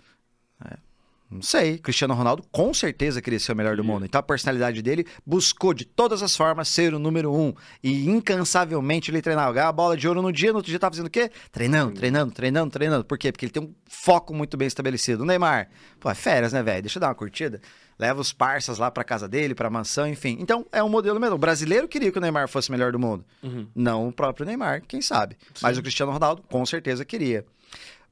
Não 1.31 1.43
sei. 1.43 1.79
Cristiano 1.79 2.15
Ronaldo 2.15 2.45
com 2.53 2.73
certeza 2.73 3.21
queria 3.21 3.41
ser 3.41 3.53
o 3.53 3.57
melhor 3.57 3.77
do 3.77 3.83
mundo. 3.83 4.05
Então 4.05 4.19
a 4.19 4.23
personalidade 4.23 4.81
dele 4.81 5.07
buscou 5.25 5.75
de 5.75 5.85
todas 5.85 6.23
as 6.23 6.37
formas 6.37 6.69
ser 6.69 6.95
o 6.95 6.99
número 6.99 7.35
um. 7.35 7.53
E 7.83 8.09
incansavelmente 8.09 9.11
ele 9.11 9.21
treinava. 9.21 9.53
Ganhava 9.53 9.71
a 9.71 9.73
bola 9.73 9.97
de 9.97 10.07
ouro 10.07 10.23
no 10.23 10.33
dia, 10.33 10.51
no 10.53 10.59
outro 10.59 10.71
dia 10.71 10.79
tava 10.79 10.95
fazendo 10.95 11.09
o 11.09 11.11
quê? 11.11 11.31
Treinando, 11.51 11.93
treinando, 11.95 12.33
treinando, 12.33 12.71
treinando. 12.71 13.05
Por 13.05 13.19
quê? 13.19 13.33
Porque 13.33 13.47
ele 13.47 13.53
tem 13.53 13.63
um 13.63 13.75
foco 13.87 14.33
muito 14.33 14.57
bem 14.57 14.69
estabelecido. 14.69 15.25
O 15.25 15.27
Neymar, 15.27 15.69
pô, 15.99 16.09
é 16.09 16.15
férias, 16.15 16.53
né, 16.53 16.63
velho? 16.63 16.83
Deixa 16.83 16.99
eu 16.99 17.01
dar 17.01 17.09
uma 17.09 17.15
curtida. 17.15 17.61
Leva 17.99 18.21
os 18.21 18.33
parças 18.33 18.79
lá 18.79 18.91
pra 18.91 19.03
casa 19.03 19.27
dele, 19.27 19.55
pra 19.55 19.71
mansão, 19.71 20.07
enfim. 20.07 20.37
Então 20.39 20.67
é 20.71 20.83
um 20.83 20.89
modelo 20.89 21.19
mesmo. 21.19 21.37
O 21.37 21.39
brasileiro 21.39 21.89
queria 21.89 22.13
que 22.13 22.19
o 22.19 22.21
Neymar 22.21 22.47
fosse 22.47 22.69
o 22.69 22.73
melhor 22.73 22.93
do 22.93 22.99
mundo. 22.99 23.25
Uhum. 23.43 23.67
Não 23.75 24.09
o 24.09 24.13
próprio 24.13 24.47
Neymar, 24.47 24.83
quem 24.87 25.01
sabe. 25.01 25.37
Sim. 25.55 25.61
Mas 25.63 25.79
o 25.79 25.83
Cristiano 25.83 26.13
Ronaldo 26.13 26.43
com 26.49 26.65
certeza 26.67 27.05
queria 27.05 27.45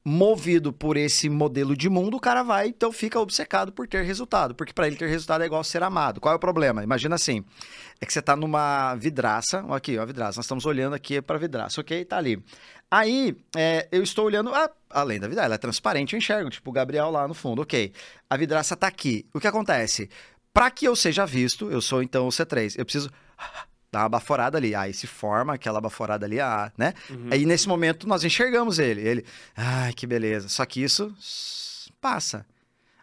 movido 0.07 0.71
por 0.71 0.97
esse 0.97 1.27
modelo 1.27 1.75
de 1.75 1.89
mundo, 1.89 2.17
o 2.17 2.19
cara 2.19 2.43
vai, 2.43 2.67
então 2.67 2.91
fica 2.91 3.19
obcecado 3.19 3.71
por 3.73 3.87
ter 3.87 4.03
resultado, 4.03 4.53
porque 4.53 4.71
para 4.71 4.85
ele 4.85 4.95
ter 4.95 5.07
resultado 5.07 5.41
é 5.41 5.47
igual 5.47 5.63
ser 5.63 5.81
amado. 5.81 6.21
Qual 6.21 6.31
é 6.31 6.35
o 6.35 6.39
problema? 6.39 6.83
Imagina 6.83 7.15
assim, 7.15 7.43
é 7.99 8.05
que 8.05 8.13
você 8.13 8.21
tá 8.21 8.35
numa 8.35 8.93
vidraça, 8.93 9.65
aqui, 9.71 9.97
ó, 9.97 10.05
vidraça, 10.05 10.37
nós 10.37 10.45
estamos 10.45 10.63
olhando 10.67 10.93
aqui 10.93 11.19
para 11.23 11.39
vidraça, 11.39 11.81
ok? 11.81 12.05
Tá 12.05 12.17
ali. 12.17 12.39
Aí, 12.91 13.35
é, 13.57 13.87
eu 13.91 14.03
estou 14.03 14.25
olhando, 14.25 14.53
ah, 14.53 14.69
além 14.91 15.19
da 15.19 15.27
vidraça, 15.27 15.47
ela 15.47 15.55
é 15.55 15.57
transparente, 15.57 16.13
eu 16.13 16.19
enxergo, 16.19 16.51
tipo 16.51 16.69
o 16.69 16.73
Gabriel 16.73 17.09
lá 17.09 17.27
no 17.27 17.33
fundo, 17.33 17.63
ok. 17.63 17.91
A 18.29 18.37
vidraça 18.37 18.75
tá 18.75 18.85
aqui. 18.85 19.25
O 19.33 19.39
que 19.39 19.47
acontece? 19.47 20.07
Para 20.53 20.69
que 20.69 20.87
eu 20.87 20.95
seja 20.95 21.25
visto, 21.25 21.71
eu 21.71 21.81
sou 21.81 22.03
então 22.03 22.27
o 22.27 22.29
C3, 22.29 22.75
eu 22.77 22.85
preciso 22.85 23.09
dá 23.95 24.01
uma 24.01 24.09
baforada 24.09 24.57
ali. 24.57 24.75
Aí 24.75 24.93
se 24.93 25.07
forma 25.07 25.53
aquela 25.53 25.79
baforada 25.79 26.25
ali, 26.25 26.41
ah, 26.41 26.69
né? 26.77 26.93
Uhum. 27.09 27.29
Aí 27.31 27.45
nesse 27.45 27.65
momento 27.67 28.05
nós 28.05 28.25
enxergamos 28.25 28.77
ele. 28.77 28.99
Ele, 28.99 29.25
ai, 29.55 29.93
que 29.93 30.05
beleza. 30.05 30.49
Só 30.49 30.65
que 30.65 30.83
isso 30.83 31.15
passa. 32.01 32.45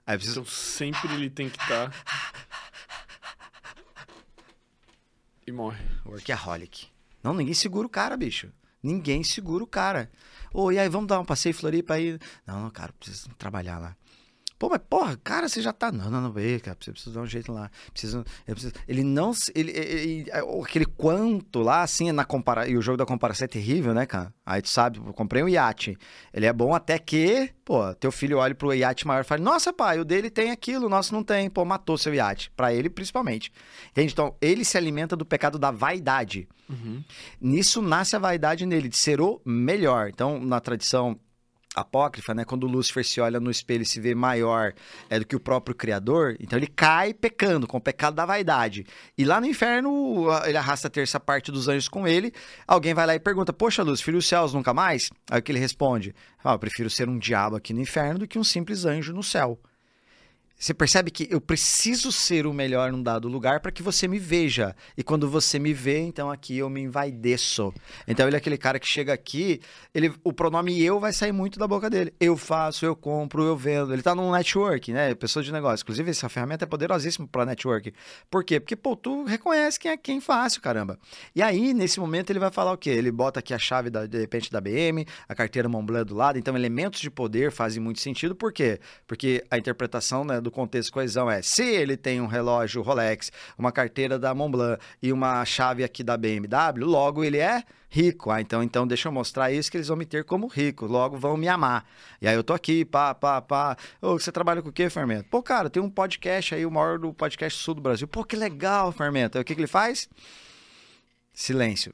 Aí 0.06 0.18
preciso... 0.18 0.40
Então 0.40 0.52
sempre 0.52 1.14
ele 1.14 1.30
tem 1.30 1.48
que 1.48 1.58
estar. 1.58 1.90
Tá... 1.90 1.96
e 5.46 5.52
morre. 5.52 5.82
Workaholic. 6.04 6.88
Não, 7.22 7.32
ninguém 7.32 7.54
segura 7.54 7.86
o 7.86 7.90
cara, 7.90 8.14
bicho. 8.14 8.52
Ninguém 8.82 9.24
segura 9.24 9.64
o 9.64 9.66
cara. 9.66 10.10
Ô, 10.52 10.64
oh, 10.64 10.72
e 10.72 10.78
aí, 10.78 10.90
vamos 10.90 11.08
dar 11.08 11.20
um 11.20 11.24
passeio 11.24 11.52
em 11.52 11.54
Floripa 11.54 11.94
aí? 11.94 12.18
Não, 12.46 12.60
não, 12.60 12.70
cara, 12.70 12.92
preciso 12.92 13.30
trabalhar 13.38 13.78
lá. 13.78 13.96
Pô, 14.62 14.68
mas 14.68 14.80
porra, 14.88 15.18
cara, 15.24 15.48
você 15.48 15.60
já 15.60 15.72
tá. 15.72 15.90
Não, 15.90 16.08
não, 16.08 16.20
não, 16.20 16.30
vê, 16.30 16.60
cara, 16.60 16.76
você 16.78 16.92
precisa 16.92 17.12
dar 17.12 17.22
um 17.22 17.26
jeito 17.26 17.50
lá. 17.50 17.68
Precisa, 17.90 18.24
preciso... 18.46 18.72
Ele 18.86 19.02
não. 19.02 19.32
Ele, 19.56 19.72
ele, 19.72 20.26
aquele 20.62 20.86
quanto 20.86 21.58
lá, 21.58 21.82
assim, 21.82 22.12
na 22.12 22.24
compara... 22.24 22.68
e 22.68 22.76
o 22.76 22.80
jogo 22.80 22.96
da 22.96 23.04
comparação 23.04 23.46
é 23.46 23.48
terrível, 23.48 23.92
né, 23.92 24.06
cara? 24.06 24.32
Aí 24.46 24.62
tu 24.62 24.68
sabe, 24.68 25.00
eu 25.04 25.12
comprei 25.12 25.42
um 25.42 25.48
iate. 25.48 25.98
Ele 26.32 26.46
é 26.46 26.52
bom 26.52 26.76
até 26.76 26.96
que, 26.96 27.50
pô, 27.64 27.92
teu 27.96 28.12
filho 28.12 28.38
olha 28.38 28.54
pro 28.54 28.72
iate 28.72 29.04
maior 29.04 29.22
e 29.22 29.24
fala: 29.24 29.42
Nossa, 29.42 29.72
pai, 29.72 29.98
o 29.98 30.04
dele 30.04 30.30
tem 30.30 30.52
aquilo, 30.52 30.86
o 30.86 30.88
nosso 30.88 31.12
não 31.12 31.24
tem. 31.24 31.50
Pô, 31.50 31.64
matou 31.64 31.98
seu 31.98 32.14
iate. 32.14 32.48
Pra 32.54 32.72
ele, 32.72 32.88
principalmente. 32.88 33.50
Entende? 33.90 34.12
Então, 34.12 34.36
ele 34.40 34.64
se 34.64 34.78
alimenta 34.78 35.16
do 35.16 35.26
pecado 35.26 35.58
da 35.58 35.72
vaidade. 35.72 36.48
Uhum. 36.70 37.02
Nisso 37.40 37.82
nasce 37.82 38.14
a 38.14 38.20
vaidade 38.20 38.64
nele, 38.64 38.88
de 38.88 38.96
ser 38.96 39.20
o 39.20 39.40
melhor. 39.44 40.08
Então, 40.08 40.38
na 40.38 40.60
tradição 40.60 41.18
apócrifa, 41.74 42.34
né? 42.34 42.44
Quando 42.44 42.66
Lúcifer 42.66 43.04
se 43.04 43.20
olha 43.20 43.40
no 43.40 43.50
espelho 43.50 43.82
e 43.82 43.86
se 43.86 44.00
vê 44.00 44.14
maior 44.14 44.72
é, 45.08 45.18
do 45.18 45.26
que 45.26 45.36
o 45.36 45.40
próprio 45.40 45.74
Criador, 45.74 46.36
então 46.40 46.58
ele 46.58 46.66
cai 46.66 47.14
pecando, 47.14 47.66
com 47.66 47.78
o 47.78 47.80
pecado 47.80 48.14
da 48.14 48.26
vaidade. 48.26 48.86
E 49.16 49.24
lá 49.24 49.40
no 49.40 49.46
inferno, 49.46 50.26
ele 50.44 50.56
arrasta 50.56 50.88
a 50.88 50.90
terça 50.90 51.18
parte 51.18 51.50
dos 51.50 51.68
anjos 51.68 51.88
com 51.88 52.06
ele. 52.06 52.32
Alguém 52.66 52.94
vai 52.94 53.06
lá 53.06 53.14
e 53.14 53.20
pergunta: 53.20 53.52
Poxa, 53.52 53.82
Lúcifer, 53.82 54.14
os 54.14 54.26
céus 54.26 54.52
nunca 54.52 54.74
mais? 54.74 55.10
Aí 55.30 55.40
o 55.40 55.42
que 55.42 55.52
ele 55.52 55.58
responde: 55.58 56.14
ah, 56.44 56.52
Eu 56.52 56.58
prefiro 56.58 56.90
ser 56.90 57.08
um 57.08 57.18
diabo 57.18 57.56
aqui 57.56 57.72
no 57.72 57.80
inferno 57.80 58.20
do 58.20 58.28
que 58.28 58.38
um 58.38 58.44
simples 58.44 58.84
anjo 58.84 59.12
no 59.12 59.22
céu. 59.22 59.58
Você 60.62 60.72
percebe 60.72 61.10
que 61.10 61.26
eu 61.28 61.40
preciso 61.40 62.12
ser 62.12 62.46
o 62.46 62.52
melhor 62.52 62.92
num 62.92 63.02
dado 63.02 63.26
lugar 63.26 63.58
para 63.58 63.72
que 63.72 63.82
você 63.82 64.06
me 64.06 64.20
veja. 64.20 64.76
E 64.96 65.02
quando 65.02 65.28
você 65.28 65.58
me 65.58 65.74
vê, 65.74 65.98
então 65.98 66.30
aqui 66.30 66.56
eu 66.56 66.70
me 66.70 66.80
envaideço. 66.80 67.74
Então 68.06 68.28
ele 68.28 68.36
é 68.36 68.38
aquele 68.38 68.56
cara 68.56 68.78
que 68.78 68.86
chega 68.86 69.12
aqui, 69.12 69.60
ele, 69.92 70.14
o 70.22 70.32
pronome 70.32 70.80
eu 70.80 71.00
vai 71.00 71.12
sair 71.12 71.32
muito 71.32 71.58
da 71.58 71.66
boca 71.66 71.90
dele. 71.90 72.14
Eu 72.20 72.36
faço, 72.36 72.86
eu 72.86 72.94
compro, 72.94 73.42
eu 73.42 73.56
vendo. 73.56 73.92
Ele 73.92 74.02
tá 74.02 74.14
num 74.14 74.30
network, 74.30 74.92
né? 74.92 75.12
Pessoa 75.16 75.42
de 75.42 75.50
negócio. 75.50 75.82
Inclusive, 75.82 76.12
essa 76.12 76.28
ferramenta 76.28 76.64
é 76.64 76.68
poderosíssima 76.68 77.26
para 77.26 77.44
network. 77.44 77.92
Por 78.30 78.44
quê? 78.44 78.60
Porque, 78.60 78.76
pô, 78.76 78.94
tu 78.94 79.24
reconhece 79.24 79.80
quem 79.80 79.90
é 79.90 79.96
quem 79.96 80.20
fácil, 80.20 80.62
caramba. 80.62 80.96
E 81.34 81.42
aí, 81.42 81.74
nesse 81.74 81.98
momento, 81.98 82.30
ele 82.30 82.38
vai 82.38 82.52
falar 82.52 82.70
o 82.70 82.78
quê? 82.78 82.90
Ele 82.90 83.10
bota 83.10 83.40
aqui 83.40 83.52
a 83.52 83.58
chave, 83.58 83.90
da, 83.90 84.06
de 84.06 84.20
repente, 84.20 84.48
da 84.52 84.60
BM, 84.60 85.04
a 85.28 85.34
carteira 85.34 85.68
Montblanc 85.68 86.04
do 86.04 86.14
lado. 86.14 86.38
Então, 86.38 86.54
elementos 86.54 87.00
de 87.00 87.10
poder 87.10 87.50
fazem 87.50 87.82
muito 87.82 87.98
sentido. 87.98 88.36
Por 88.36 88.52
quê? 88.52 88.78
Porque 89.08 89.44
a 89.50 89.58
interpretação 89.58 90.22
né, 90.24 90.40
do 90.40 90.51
contexto 90.52 90.92
coesão 90.92 91.30
é: 91.30 91.42
se 91.42 91.64
ele 91.64 91.96
tem 91.96 92.20
um 92.20 92.26
relógio 92.26 92.82
Rolex, 92.82 93.32
uma 93.58 93.72
carteira 93.72 94.18
da 94.18 94.34
Montblanc 94.34 94.80
e 95.02 95.12
uma 95.12 95.44
chave 95.44 95.82
aqui 95.82 96.04
da 96.04 96.16
BMW, 96.16 96.84
logo 96.84 97.24
ele 97.24 97.38
é 97.38 97.64
rico. 97.92 98.30
Ah, 98.30 98.40
então, 98.40 98.62
então 98.62 98.86
deixa 98.86 99.08
eu 99.08 99.12
mostrar 99.12 99.52
isso 99.52 99.70
que 99.70 99.76
eles 99.76 99.88
vão 99.88 99.96
me 99.96 100.06
ter 100.06 100.24
como 100.24 100.46
rico. 100.46 100.86
Logo 100.86 101.18
vão 101.18 101.36
me 101.36 101.46
amar. 101.46 101.84
E 102.20 102.26
aí 102.26 102.34
eu 102.34 102.42
tô 102.42 102.54
aqui, 102.54 102.84
pá, 102.84 103.14
pá, 103.14 103.42
pá. 103.42 103.76
Ô, 104.00 104.18
você 104.18 104.32
trabalha 104.32 104.62
com 104.62 104.70
o 104.70 104.72
quê, 104.72 104.88
Fermento? 104.88 105.28
Pô, 105.28 105.42
cara, 105.42 105.68
tem 105.68 105.82
um 105.82 105.90
podcast 105.90 106.54
aí, 106.54 106.64
o 106.64 106.70
maior 106.70 106.98
do 106.98 107.12
podcast 107.12 107.62
sul 107.62 107.74
do 107.74 107.82
Brasil. 107.82 108.08
Pô, 108.08 108.24
que 108.24 108.34
legal, 108.34 108.92
Fermento. 108.92 109.36
Aí 109.36 109.42
o 109.42 109.44
que, 109.44 109.54
que 109.54 109.60
ele 109.60 109.66
faz? 109.66 110.08
Silêncio. 111.34 111.92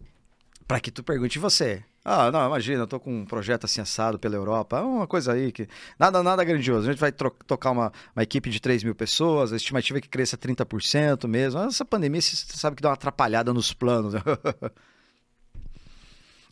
Para 0.68 0.78
que 0.80 0.90
tu 0.90 1.02
pergunte 1.02 1.38
você. 1.38 1.82
Ah, 2.04 2.30
não, 2.30 2.46
imagina, 2.46 2.82
eu 2.82 2.86
tô 2.86 3.00
com 3.00 3.20
um 3.20 3.24
projeto 3.24 3.64
assim 3.64 3.80
assado 3.80 4.18
pela 4.18 4.36
Europa, 4.36 4.78
é 4.78 4.82
uma 4.82 5.06
coisa 5.06 5.32
aí 5.32 5.50
que. 5.50 5.66
Nada, 5.98 6.22
nada 6.22 6.44
grandioso. 6.44 6.86
A 6.86 6.92
gente 6.92 7.00
vai 7.00 7.10
tocar 7.10 7.70
uma, 7.70 7.90
uma 8.14 8.22
equipe 8.22 8.50
de 8.50 8.60
3 8.60 8.84
mil 8.84 8.94
pessoas, 8.94 9.50
a 9.50 9.56
estimativa 9.56 9.98
é 9.98 10.02
que 10.02 10.10
cresça 10.10 10.36
30% 10.36 11.26
mesmo. 11.26 11.58
Essa 11.60 11.86
pandemia, 11.86 12.20
você 12.20 12.36
sabe 12.36 12.76
que 12.76 12.82
dá 12.82 12.90
uma 12.90 12.94
atrapalhada 12.94 13.54
nos 13.54 13.72
planos. 13.72 14.12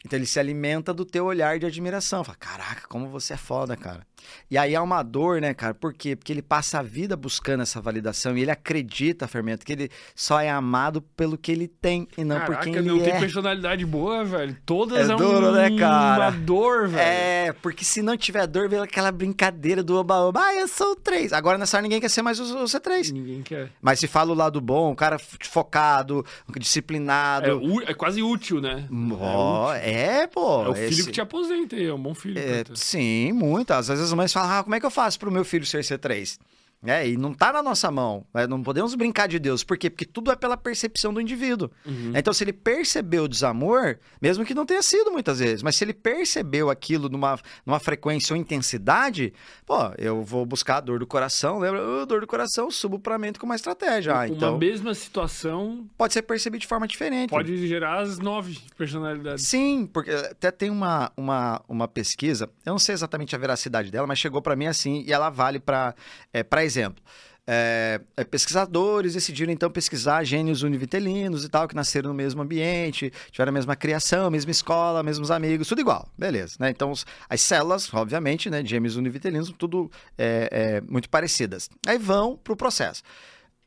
então 0.02 0.18
ele 0.18 0.24
se 0.24 0.40
alimenta 0.40 0.94
do 0.94 1.04
teu 1.04 1.26
olhar 1.26 1.58
de 1.58 1.66
admiração. 1.66 2.24
Fala, 2.24 2.38
caraca, 2.38 2.88
como 2.88 3.10
você 3.10 3.34
é 3.34 3.36
foda, 3.36 3.76
cara. 3.76 4.06
E 4.50 4.56
aí 4.58 4.74
é 4.74 4.80
uma 4.80 5.02
dor, 5.02 5.40
né, 5.40 5.52
cara? 5.54 5.74
Por 5.74 5.92
quê? 5.92 6.16
Porque 6.16 6.32
ele 6.32 6.42
passa 6.42 6.78
a 6.78 6.82
vida 6.82 7.16
buscando 7.16 7.62
essa 7.62 7.80
validação 7.80 8.36
e 8.36 8.42
ele 8.42 8.50
acredita, 8.50 9.26
Fermento, 9.28 9.64
que 9.64 9.72
ele 9.72 9.90
só 10.14 10.40
é 10.40 10.48
amado 10.50 11.00
pelo 11.00 11.36
que 11.38 11.52
ele 11.52 11.68
tem 11.68 12.08
e 12.16 12.24
não 12.24 12.36
por 12.40 12.46
Caraca, 12.46 12.64
quem 12.64 12.74
ele 12.76 12.88
não 12.88 12.98
é. 13.00 13.02
tem 13.10 13.20
personalidade 13.20 13.84
boa, 13.86 14.24
velho. 14.24 14.56
Todas 14.64 15.08
É 15.08 15.12
é, 15.12 15.16
duro, 15.16 15.48
um- 15.48 15.52
né, 15.52 15.76
cara? 15.78 16.22
uma 16.22 16.30
dor, 16.30 16.88
velho. 16.88 17.00
É, 17.00 17.52
porque 17.62 17.84
se 17.84 18.02
não 18.02 18.16
tiver 18.16 18.46
dor, 18.46 18.68
vem 18.68 18.80
aquela 18.80 19.10
brincadeira 19.12 19.82
do 19.82 19.96
oba-oba. 19.96 20.40
Ah, 20.40 20.54
eu 20.54 20.68
sou 20.68 20.92
o 20.92 20.96
3. 20.96 21.32
Agora 21.32 21.58
nessa 21.58 21.76
hora 21.76 21.82
ninguém 21.82 22.00
quer 22.00 22.08
ser 22.10 22.22
mais 22.22 22.38
o, 22.40 22.58
o 22.58 22.64
C3. 22.64 23.12
Ninguém 23.12 23.42
quer. 23.42 23.70
Mas 23.82 23.98
se 24.00 24.06
fala 24.06 24.32
o 24.32 24.34
lado 24.34 24.60
bom, 24.60 24.92
o 24.92 24.96
cara 24.96 25.18
focado, 25.18 26.24
disciplinado. 26.58 27.62
É, 27.86 27.90
é 27.90 27.94
quase 27.94 28.22
útil, 28.22 28.60
né? 28.60 28.86
Ó, 29.20 29.72
é, 29.74 30.26
pô. 30.26 30.64
É 30.64 30.68
o 30.68 30.74
filho 30.74 30.88
esse- 30.90 31.04
que 31.06 31.12
te 31.12 31.20
aposenta, 31.20 31.76
é 31.76 31.92
um 31.92 31.98
bom 32.00 32.14
filho. 32.14 32.38
É, 32.38 32.64
sim, 32.74 33.32
muitas. 33.32 33.90
Às 33.90 33.98
vezes 33.98 34.05
as 34.12 34.16
mães 34.16 34.32
falam, 34.32 34.58
ah, 34.58 34.62
como 34.62 34.74
é 34.74 34.80
que 34.80 34.86
eu 34.86 34.90
faço 34.90 35.18
pro 35.18 35.30
meu 35.30 35.44
filho 35.44 35.66
ser 35.66 35.80
C3? 35.82 36.38
É, 36.84 37.08
e 37.08 37.16
não 37.16 37.32
tá 37.34 37.52
na 37.52 37.62
nossa 37.62 37.90
mão. 37.90 38.24
né? 38.34 38.46
Não 38.46 38.62
podemos 38.62 38.94
brincar 38.94 39.26
de 39.26 39.38
Deus. 39.38 39.64
Por 39.64 39.76
quê? 39.76 39.88
Porque 39.90 40.04
tudo 40.04 40.30
é 40.30 40.36
pela 40.36 40.56
percepção 40.56 41.12
do 41.12 41.20
indivíduo. 41.20 41.70
Uhum. 41.84 42.12
Então, 42.14 42.32
se 42.32 42.44
ele 42.44 42.52
percebeu 42.52 43.24
o 43.24 43.28
desamor, 43.28 43.98
mesmo 44.20 44.44
que 44.44 44.54
não 44.54 44.64
tenha 44.66 44.82
sido 44.82 45.10
muitas 45.10 45.38
vezes, 45.40 45.62
mas 45.62 45.74
se 45.76 45.82
ele 45.84 45.92
percebeu 45.94 46.70
aquilo 46.70 47.08
numa, 47.08 47.38
numa 47.64 47.80
frequência 47.80 48.34
ou 48.34 48.40
intensidade, 48.40 49.32
pô, 49.64 49.76
eu 49.98 50.22
vou 50.22 50.44
buscar 50.46 50.76
a 50.76 50.80
dor 50.80 50.98
do 50.98 51.06
coração, 51.06 51.58
lembra? 51.58 51.80
Ah, 52.02 52.04
dor 52.04 52.20
do 52.20 52.26
coração, 52.26 52.70
subo 52.70 52.98
pra 52.98 53.18
mente 53.18 53.38
com 53.38 53.46
uma 53.46 53.56
estratégia. 53.56 54.12
Ah, 54.12 54.18
Uma 54.18 54.28
então, 54.28 54.58
mesma 54.58 54.94
situação 54.94 55.86
pode 55.96 56.12
ser 56.12 56.22
percebido 56.22 56.60
de 56.60 56.66
forma 56.66 56.86
diferente. 56.86 57.30
pode 57.30 57.66
gerar 57.66 58.00
as 58.00 58.18
nove 58.18 58.58
personalidades. 58.76 59.46
Sim, 59.46 59.88
porque 59.92 60.10
até 60.10 60.50
tem 60.50 60.70
uma, 60.70 61.10
uma, 61.16 61.62
uma 61.68 61.88
pesquisa, 61.88 62.48
eu 62.64 62.72
não 62.72 62.78
sei 62.78 62.92
exatamente 62.94 63.34
a 63.34 63.38
veracidade 63.38 63.90
dela, 63.90 64.06
mas 64.06 64.18
chegou 64.18 64.40
para 64.42 64.54
mim 64.54 64.66
assim, 64.66 65.02
e 65.06 65.12
ela 65.12 65.30
vale 65.30 65.58
para 65.58 65.94
é, 66.32 66.42
pra 66.42 66.64
exemplo. 66.66 67.02
É, 67.48 68.00
pesquisadores 68.28 69.14
decidiram 69.14 69.52
então 69.52 69.70
pesquisar 69.70 70.24
gênios 70.24 70.62
univitelinos 70.62 71.44
e 71.44 71.48
tal, 71.48 71.68
que 71.68 71.76
nasceram 71.76 72.08
no 72.08 72.14
mesmo 72.14 72.42
ambiente, 72.42 73.12
tiveram 73.30 73.50
a 73.50 73.52
mesma 73.52 73.76
criação, 73.76 74.26
a 74.26 74.30
mesma 74.30 74.50
escola, 74.50 75.00
mesmos 75.00 75.30
amigos, 75.30 75.68
tudo 75.68 75.80
igual, 75.80 76.08
beleza, 76.18 76.56
né? 76.58 76.70
Então, 76.70 76.92
as 77.28 77.40
células, 77.40 77.92
obviamente, 77.94 78.50
né, 78.50 78.64
de 78.64 78.70
gêmeos 78.70 78.96
univitelinos, 78.96 79.54
tudo 79.56 79.88
é, 80.18 80.48
é, 80.50 80.80
muito 80.80 81.08
parecidas. 81.08 81.70
Aí 81.86 81.98
vão 81.98 82.36
pro 82.36 82.56
processo. 82.56 83.02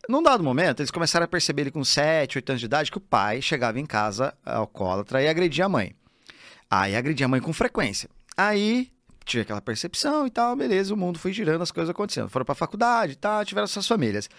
Num 0.10 0.22
dado 0.22 0.44
momento, 0.44 0.82
eles 0.82 0.92
começaram 0.92 1.24
a 1.24 1.28
perceber 1.28 1.72
com 1.72 1.84
7, 1.84 2.38
8 2.38 2.50
anos 2.50 2.60
de 2.60 2.66
idade 2.66 2.92
que 2.92 2.98
o 2.98 3.02
pai 3.02 3.42
chegava 3.42 3.80
em 3.80 3.86
casa 3.86 4.34
alcoólatra 4.46 5.22
e 5.22 5.28
agredia 5.28 5.66
a 5.66 5.70
mãe. 5.70 5.96
Aí 6.70 6.96
agredia 6.96 7.26
a 7.26 7.30
mãe 7.30 7.40
com 7.40 7.54
frequência. 7.54 8.10
Aí 8.36 8.92
tive 9.30 9.42
aquela 9.44 9.62
percepção 9.62 10.26
e 10.26 10.30
tal, 10.30 10.56
beleza, 10.56 10.94
o 10.94 10.98
mundo 10.98 11.20
foi 11.20 11.32
girando, 11.32 11.62
as 11.62 11.72
coisas 11.72 11.90
acontecendo. 11.90 12.30
Foram 12.30 12.46
pra 12.46 12.56
faculdade 12.56 13.14
e 13.14 13.16
tal, 13.16 13.46
tiveram 13.46 13.68
suas 13.68 13.88
famílias. 13.88 14.30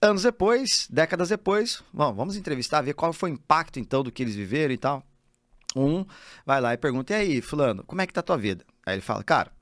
Anos 0.00 0.22
depois, 0.22 0.86
décadas 0.90 1.28
depois, 1.28 1.82
bom, 1.92 2.12
vamos 2.12 2.36
entrevistar, 2.36 2.80
ver 2.82 2.94
qual 2.94 3.12
foi 3.12 3.30
o 3.30 3.34
impacto 3.34 3.78
então 3.78 4.02
do 4.02 4.12
que 4.12 4.22
eles 4.22 4.34
viveram 4.34 4.72
e 4.72 4.78
tal. 4.78 5.02
Um 5.74 6.04
vai 6.44 6.60
lá 6.60 6.74
e 6.74 6.76
pergunta: 6.76 7.12
e 7.12 7.16
aí, 7.16 7.40
Fulano, 7.40 7.84
como 7.84 8.00
é 8.00 8.06
que 8.06 8.12
tá 8.12 8.20
a 8.20 8.22
tua 8.22 8.36
vida? 8.36 8.64
Aí 8.84 8.94
ele 8.94 9.02
fala: 9.02 9.22
cara, 9.22 9.52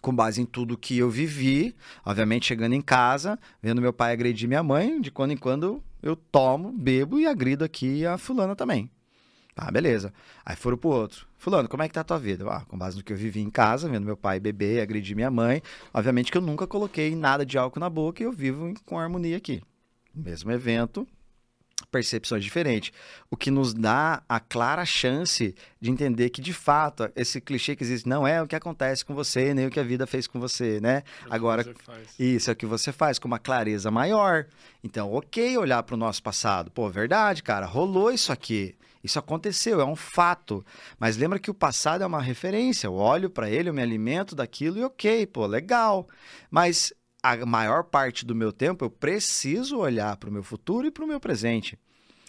com 0.00 0.14
base 0.14 0.40
em 0.40 0.46
tudo 0.46 0.76
que 0.76 0.98
eu 0.98 1.10
vivi, 1.10 1.74
obviamente 2.04 2.46
chegando 2.46 2.74
em 2.74 2.80
casa, 2.80 3.38
vendo 3.62 3.80
meu 3.80 3.92
pai 3.92 4.12
agredir 4.12 4.48
minha 4.48 4.62
mãe, 4.62 5.00
de 5.00 5.10
quando 5.10 5.32
em 5.32 5.36
quando 5.36 5.82
eu 6.02 6.16
tomo, 6.16 6.72
bebo 6.72 7.18
e 7.18 7.26
agrido 7.26 7.64
aqui 7.64 8.04
a 8.04 8.18
fulana 8.18 8.56
também. 8.56 8.90
Tá, 9.54 9.70
beleza. 9.70 10.12
Aí 10.44 10.56
foram 10.56 10.76
pro 10.76 10.90
outro. 10.90 11.26
Fulano, 11.38 11.68
como 11.68 11.82
é 11.82 11.88
que 11.88 11.94
tá 11.94 12.00
a 12.00 12.04
tua 12.04 12.18
vida? 12.18 12.44
Ah, 12.50 12.64
com 12.66 12.76
base 12.76 12.96
no 12.96 13.04
que 13.04 13.12
eu 13.12 13.16
vivi 13.16 13.40
em 13.40 13.50
casa, 13.50 13.88
vendo 13.88 14.04
meu 14.04 14.16
pai 14.16 14.40
beber, 14.40 14.80
agredir 14.82 15.14
minha 15.14 15.30
mãe. 15.30 15.62
Obviamente 15.92 16.32
que 16.32 16.38
eu 16.38 16.42
nunca 16.42 16.66
coloquei 16.66 17.14
nada 17.14 17.46
de 17.46 17.56
álcool 17.56 17.78
na 17.80 17.88
boca 17.88 18.22
e 18.22 18.26
eu 18.26 18.32
vivo 18.32 18.66
em- 18.68 18.74
com 18.84 18.98
harmonia 18.98 19.36
aqui. 19.36 19.62
Mesmo 20.12 20.50
evento, 20.50 21.06
percepções 21.90 22.42
diferentes. 22.42 22.92
O 23.30 23.36
que 23.36 23.50
nos 23.50 23.72
dá 23.72 24.22
a 24.28 24.40
clara 24.40 24.84
chance 24.84 25.54
de 25.80 25.90
entender 25.90 26.30
que, 26.30 26.40
de 26.40 26.52
fato, 26.52 27.08
esse 27.14 27.40
clichê 27.40 27.76
que 27.76 27.84
existe 27.84 28.08
não 28.08 28.26
é 28.26 28.42
o 28.42 28.46
que 28.48 28.56
acontece 28.56 29.04
com 29.04 29.14
você, 29.14 29.54
nem 29.54 29.66
o 29.66 29.70
que 29.70 29.78
a 29.78 29.84
vida 29.84 30.06
fez 30.06 30.26
com 30.26 30.40
você, 30.40 30.80
né? 30.80 30.96
É 31.22 31.26
o 31.26 31.28
que 31.28 31.34
Agora, 31.34 31.62
isso 32.18 32.50
é 32.50 32.52
o 32.52 32.56
que 32.56 32.66
você 32.66 32.90
faz 32.90 33.18
com 33.20 33.28
uma 33.28 33.38
clareza 33.38 33.90
maior. 33.90 34.46
Então, 34.82 35.12
ok 35.12 35.56
olhar 35.58 35.82
para 35.84 35.94
o 35.94 35.98
nosso 35.98 36.22
passado. 36.22 36.70
Pô, 36.70 36.88
verdade, 36.90 37.42
cara, 37.42 37.66
rolou 37.66 38.10
isso 38.10 38.32
aqui. 38.32 38.74
Isso 39.04 39.18
aconteceu, 39.18 39.82
é 39.82 39.84
um 39.84 39.94
fato. 39.94 40.64
Mas 40.98 41.18
lembra 41.18 41.38
que 41.38 41.50
o 41.50 41.54
passado 41.54 42.02
é 42.02 42.06
uma 42.06 42.22
referência. 42.22 42.86
Eu 42.86 42.94
olho 42.94 43.28
para 43.28 43.50
ele, 43.50 43.68
eu 43.68 43.74
me 43.74 43.82
alimento 43.82 44.34
daquilo 44.34 44.78
e 44.78 44.84
ok, 44.84 45.26
pô, 45.26 45.44
legal. 45.44 46.08
Mas 46.50 46.90
a 47.22 47.44
maior 47.44 47.84
parte 47.84 48.24
do 48.24 48.34
meu 48.34 48.50
tempo 48.50 48.82
eu 48.82 48.90
preciso 48.90 49.76
olhar 49.76 50.16
para 50.16 50.30
o 50.30 50.32
meu 50.32 50.42
futuro 50.42 50.86
e 50.86 50.90
para 50.90 51.04
o 51.04 51.06
meu 51.06 51.20
presente. 51.20 51.78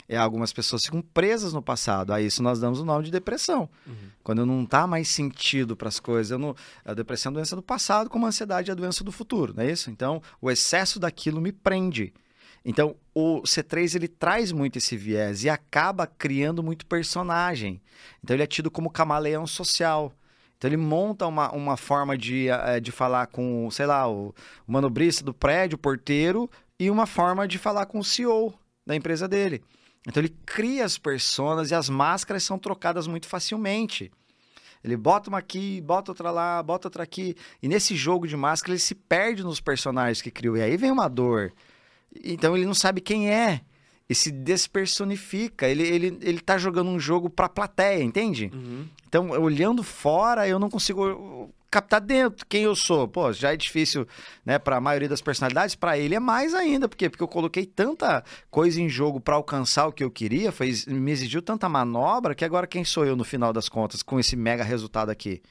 É, 0.07 0.17
algumas 0.17 0.51
pessoas 0.51 0.83
ficam 0.83 1.01
presas 1.01 1.53
no 1.53 1.61
passado. 1.61 2.11
A 2.11 2.21
isso 2.21 2.43
nós 2.43 2.59
damos 2.59 2.81
o 2.81 2.85
nome 2.85 3.05
de 3.05 3.11
depressão. 3.11 3.69
Uhum. 3.87 4.09
Quando 4.21 4.45
não 4.45 4.65
tá 4.65 4.85
mais 4.85 5.07
sentido 5.07 5.77
para 5.77 5.87
as 5.87 5.99
coisas. 5.99 6.37
Não, 6.37 6.53
a 6.83 6.93
depressão 6.93 7.31
é 7.31 7.33
a 7.33 7.35
doença 7.35 7.55
do 7.55 7.63
passado, 7.63 8.09
como 8.09 8.25
a 8.25 8.29
ansiedade 8.29 8.69
é 8.69 8.73
a 8.73 8.75
doença 8.75 9.01
do 9.01 9.13
futuro, 9.13 9.53
não 9.55 9.63
é 9.63 9.71
isso? 9.71 9.89
Então, 9.89 10.21
o 10.41 10.51
excesso 10.51 10.99
daquilo 10.99 11.39
me 11.39 11.53
prende. 11.53 12.13
Então, 12.65 12.95
o 13.13 13.43
C3 13.43 13.95
ele 13.95 14.07
traz 14.07 14.51
muito 14.51 14.77
esse 14.77 14.97
viés 14.97 15.43
e 15.43 15.49
acaba 15.49 16.07
criando 16.07 16.63
muito 16.63 16.83
personagem. 16.87 17.79
Então, 18.23 18.35
ele 18.35 18.41
é 18.41 18.47
tido 18.47 18.71
como 18.71 18.89
camaleão 18.89 19.45
social. 19.45 20.11
Então, 20.57 20.67
ele 20.67 20.77
monta 20.77 21.27
uma, 21.27 21.51
uma 21.51 21.77
forma 21.77 22.17
de, 22.17 22.49
eh, 22.49 22.79
de 22.79 22.91
falar 22.91 23.27
com, 23.27 23.69
sei 23.69 23.85
lá, 23.85 24.09
o, 24.09 24.33
manobrista 24.65 25.23
do 25.23 25.31
prédio, 25.31 25.75
o 25.75 25.79
porteiro, 25.79 26.49
e 26.79 26.89
uma 26.89 27.05
forma 27.05 27.47
de 27.47 27.59
falar 27.59 27.85
com 27.85 27.99
o 27.99 28.03
CEO 28.03 28.51
da 28.83 28.95
empresa 28.95 29.27
dele. 29.27 29.63
Então, 30.07 30.21
ele 30.21 30.35
cria 30.43 30.85
as 30.85 30.97
personas 30.97 31.69
e 31.69 31.75
as 31.75 31.87
máscaras 31.87 32.43
são 32.43 32.57
trocadas 32.57 33.05
muito 33.05 33.27
facilmente. 33.27 34.11
Ele 34.83 34.97
bota 34.97 35.29
uma 35.29 35.37
aqui, 35.37 35.81
bota 35.81 36.11
outra 36.11 36.31
lá, 36.31 36.63
bota 36.63 36.87
outra 36.87 37.03
aqui. 37.03 37.35
E 37.61 37.67
nesse 37.67 37.95
jogo 37.95 38.27
de 38.27 38.35
máscara, 38.35 38.73
ele 38.73 38.79
se 38.79 38.95
perde 38.95 39.43
nos 39.43 39.59
personagens 39.59 40.21
que 40.21 40.31
criou. 40.31 40.57
E 40.57 40.61
aí 40.61 40.77
vem 40.77 40.91
uma 40.91 41.07
dor. 41.07 41.53
Então 42.23 42.55
ele 42.55 42.65
não 42.65 42.73
sabe 42.73 43.01
quem 43.01 43.29
é. 43.29 43.61
E 44.07 44.13
se 44.13 44.31
despersonifica. 44.31 45.67
Ele, 45.67 45.83
ele, 45.83 46.17
ele 46.21 46.39
tá 46.39 46.57
jogando 46.57 46.89
um 46.89 46.99
jogo 46.99 47.29
pra 47.29 47.49
plateia, 47.49 48.03
entende? 48.03 48.51
Uhum. 48.53 48.85
Então, 49.07 49.29
olhando 49.31 49.81
fora, 49.81 50.47
eu 50.47 50.59
não 50.59 50.69
consigo 50.69 51.09
uh, 51.09 51.53
captar 51.75 51.99
dentro 51.99 52.45
quem 52.47 52.63
eu 52.63 52.75
sou. 52.75 53.07
Pô, 53.07 53.33
já 53.33 53.51
é 53.51 53.57
difícil, 53.57 54.07
né, 54.45 54.57
para 54.57 54.77
a 54.77 54.81
maioria 54.81 55.09
das 55.09 55.21
personalidades, 55.21 55.75
para 55.75 55.97
ele 55.97 56.15
é 56.15 56.19
mais 56.19 56.53
ainda, 56.53 56.87
por 56.87 56.95
quê? 56.95 57.09
Porque 57.09 57.23
eu 57.23 57.27
coloquei 57.27 57.65
tanta 57.65 58.23
coisa 58.49 58.81
em 58.81 58.87
jogo 58.87 59.19
para 59.19 59.35
alcançar 59.35 59.87
o 59.87 59.91
que 59.91 60.03
eu 60.03 60.09
queria, 60.09 60.51
foi, 60.51 60.73
me 60.87 61.11
exigiu 61.11 61.41
tanta 61.41 61.67
manobra 61.67 62.33
que 62.33 62.45
agora 62.45 62.65
quem 62.67 62.85
sou 62.85 63.05
eu 63.05 63.15
no 63.15 63.25
final 63.25 63.51
das 63.51 63.67
contas 63.67 64.01
com 64.01 64.19
esse 64.19 64.35
mega 64.35 64.63
resultado 64.63 65.09
aqui? 65.09 65.41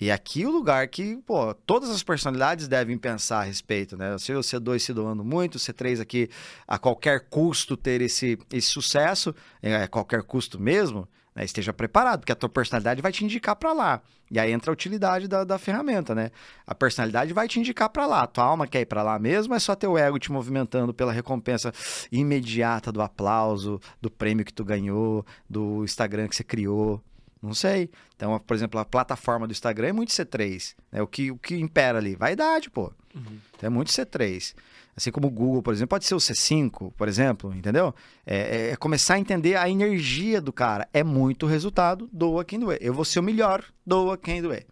E 0.00 0.12
aqui 0.12 0.46
o 0.46 0.50
lugar 0.50 0.86
que, 0.86 1.16
pô, 1.26 1.52
todas 1.52 1.90
as 1.90 2.04
personalidades 2.04 2.68
devem 2.68 2.96
pensar 2.96 3.40
a 3.40 3.42
respeito, 3.42 3.96
né? 3.96 4.16
Se 4.18 4.32
o 4.32 4.40
C2 4.40 4.78
se 4.78 4.92
doando 4.92 5.24
muito, 5.24 5.56
o 5.56 5.58
C3 5.58 6.00
aqui 6.00 6.30
a 6.68 6.78
qualquer 6.78 7.28
custo 7.28 7.76
ter 7.76 8.00
esse, 8.00 8.38
esse 8.52 8.68
sucesso, 8.68 9.34
é, 9.60 9.74
a 9.82 9.88
qualquer 9.88 10.22
custo 10.22 10.60
mesmo, 10.60 11.08
né? 11.34 11.44
esteja 11.44 11.72
preparado, 11.72 12.20
porque 12.20 12.30
a 12.30 12.36
tua 12.36 12.48
personalidade 12.48 13.02
vai 13.02 13.10
te 13.10 13.24
indicar 13.24 13.56
para 13.56 13.72
lá. 13.72 14.00
E 14.30 14.38
aí 14.38 14.52
entra 14.52 14.70
a 14.70 14.74
utilidade 14.74 15.26
da, 15.26 15.42
da 15.42 15.58
ferramenta, 15.58 16.14
né? 16.14 16.30
A 16.64 16.76
personalidade 16.76 17.32
vai 17.32 17.48
te 17.48 17.58
indicar 17.58 17.88
para 17.88 18.06
lá. 18.06 18.24
Tua 18.26 18.44
alma 18.44 18.68
quer 18.68 18.82
ir 18.82 18.86
para 18.86 19.02
lá 19.02 19.18
mesmo, 19.18 19.52
é 19.52 19.58
só 19.58 19.74
teu 19.74 19.98
ego 19.98 20.18
te 20.18 20.30
movimentando 20.30 20.94
pela 20.94 21.12
recompensa 21.12 21.72
imediata 22.12 22.92
do 22.92 23.02
aplauso, 23.02 23.80
do 24.00 24.10
prêmio 24.10 24.44
que 24.44 24.52
tu 24.52 24.64
ganhou, 24.64 25.26
do 25.50 25.82
Instagram 25.82 26.28
que 26.28 26.36
você 26.36 26.44
criou. 26.44 27.02
Não 27.42 27.54
sei. 27.54 27.90
Então, 28.16 28.38
por 28.40 28.54
exemplo, 28.54 28.80
a 28.80 28.84
plataforma 28.84 29.46
do 29.46 29.52
Instagram 29.52 29.88
é 29.88 29.92
muito 29.92 30.12
C3. 30.12 30.74
Né? 30.90 31.00
O, 31.00 31.06
que, 31.06 31.30
o 31.30 31.36
que 31.38 31.54
impera 31.56 31.98
ali? 31.98 32.16
Vaidade, 32.16 32.68
pô. 32.70 32.92
Uhum. 33.14 33.38
Então, 33.56 33.66
é 33.66 33.70
muito 33.70 33.90
C3. 33.92 34.54
Assim 34.96 35.12
como 35.12 35.28
o 35.28 35.30
Google, 35.30 35.62
por 35.62 35.72
exemplo, 35.72 35.90
pode 35.90 36.04
ser 36.04 36.16
o 36.16 36.18
C5, 36.18 36.92
por 36.96 37.06
exemplo, 37.06 37.54
entendeu? 37.54 37.94
É, 38.26 38.70
é 38.70 38.76
começar 38.76 39.14
a 39.14 39.18
entender 39.20 39.54
a 39.54 39.70
energia 39.70 40.40
do 40.40 40.52
cara. 40.52 40.88
É 40.92 41.04
muito 41.04 41.46
resultado, 41.46 42.08
doa 42.12 42.44
quem 42.44 42.58
doer. 42.58 42.78
Eu 42.80 42.92
vou 42.92 43.04
ser 43.04 43.20
o 43.20 43.22
melhor, 43.22 43.62
doa 43.86 44.18
quem 44.18 44.42
doer. 44.42 44.66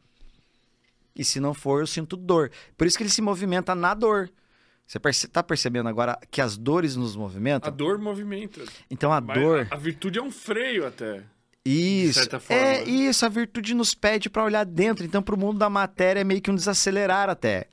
E 1.14 1.24
se 1.24 1.38
não 1.38 1.54
for, 1.54 1.80
eu 1.80 1.86
sinto 1.86 2.16
dor. 2.16 2.50
Por 2.76 2.88
isso 2.88 2.96
que 2.96 3.04
ele 3.04 3.10
se 3.10 3.22
movimenta 3.22 3.72
na 3.74 3.94
dor. 3.94 4.28
Você 4.86 4.98
perce 4.98 5.26
tá 5.28 5.42
percebendo 5.42 5.88
agora 5.88 6.18
que 6.30 6.40
as 6.40 6.56
dores 6.56 6.94
nos 6.96 7.14
A 7.16 7.18
movimentam? 7.18 7.72
dor 7.72 7.98
movimenta. 7.98 8.60
Então 8.90 9.12
a 9.12 9.20
Mas 9.20 9.40
dor. 9.40 9.68
A, 9.70 9.74
a 9.74 9.78
virtude 9.78 10.18
é 10.18 10.22
um 10.22 10.30
freio 10.30 10.86
até. 10.86 11.22
Isso. 11.68 12.20
é 12.48 12.54
né? 12.54 12.84
isso, 12.84 13.26
a 13.26 13.28
virtude 13.28 13.74
nos 13.74 13.94
pede 13.94 14.30
para 14.30 14.44
olhar 14.44 14.64
dentro. 14.64 15.04
Então, 15.04 15.22
pro 15.22 15.36
mundo 15.36 15.58
da 15.58 15.68
matéria 15.68 16.20
é 16.20 16.24
meio 16.24 16.40
que 16.40 16.50
um 16.50 16.54
desacelerar 16.54 17.28
até. 17.28 17.66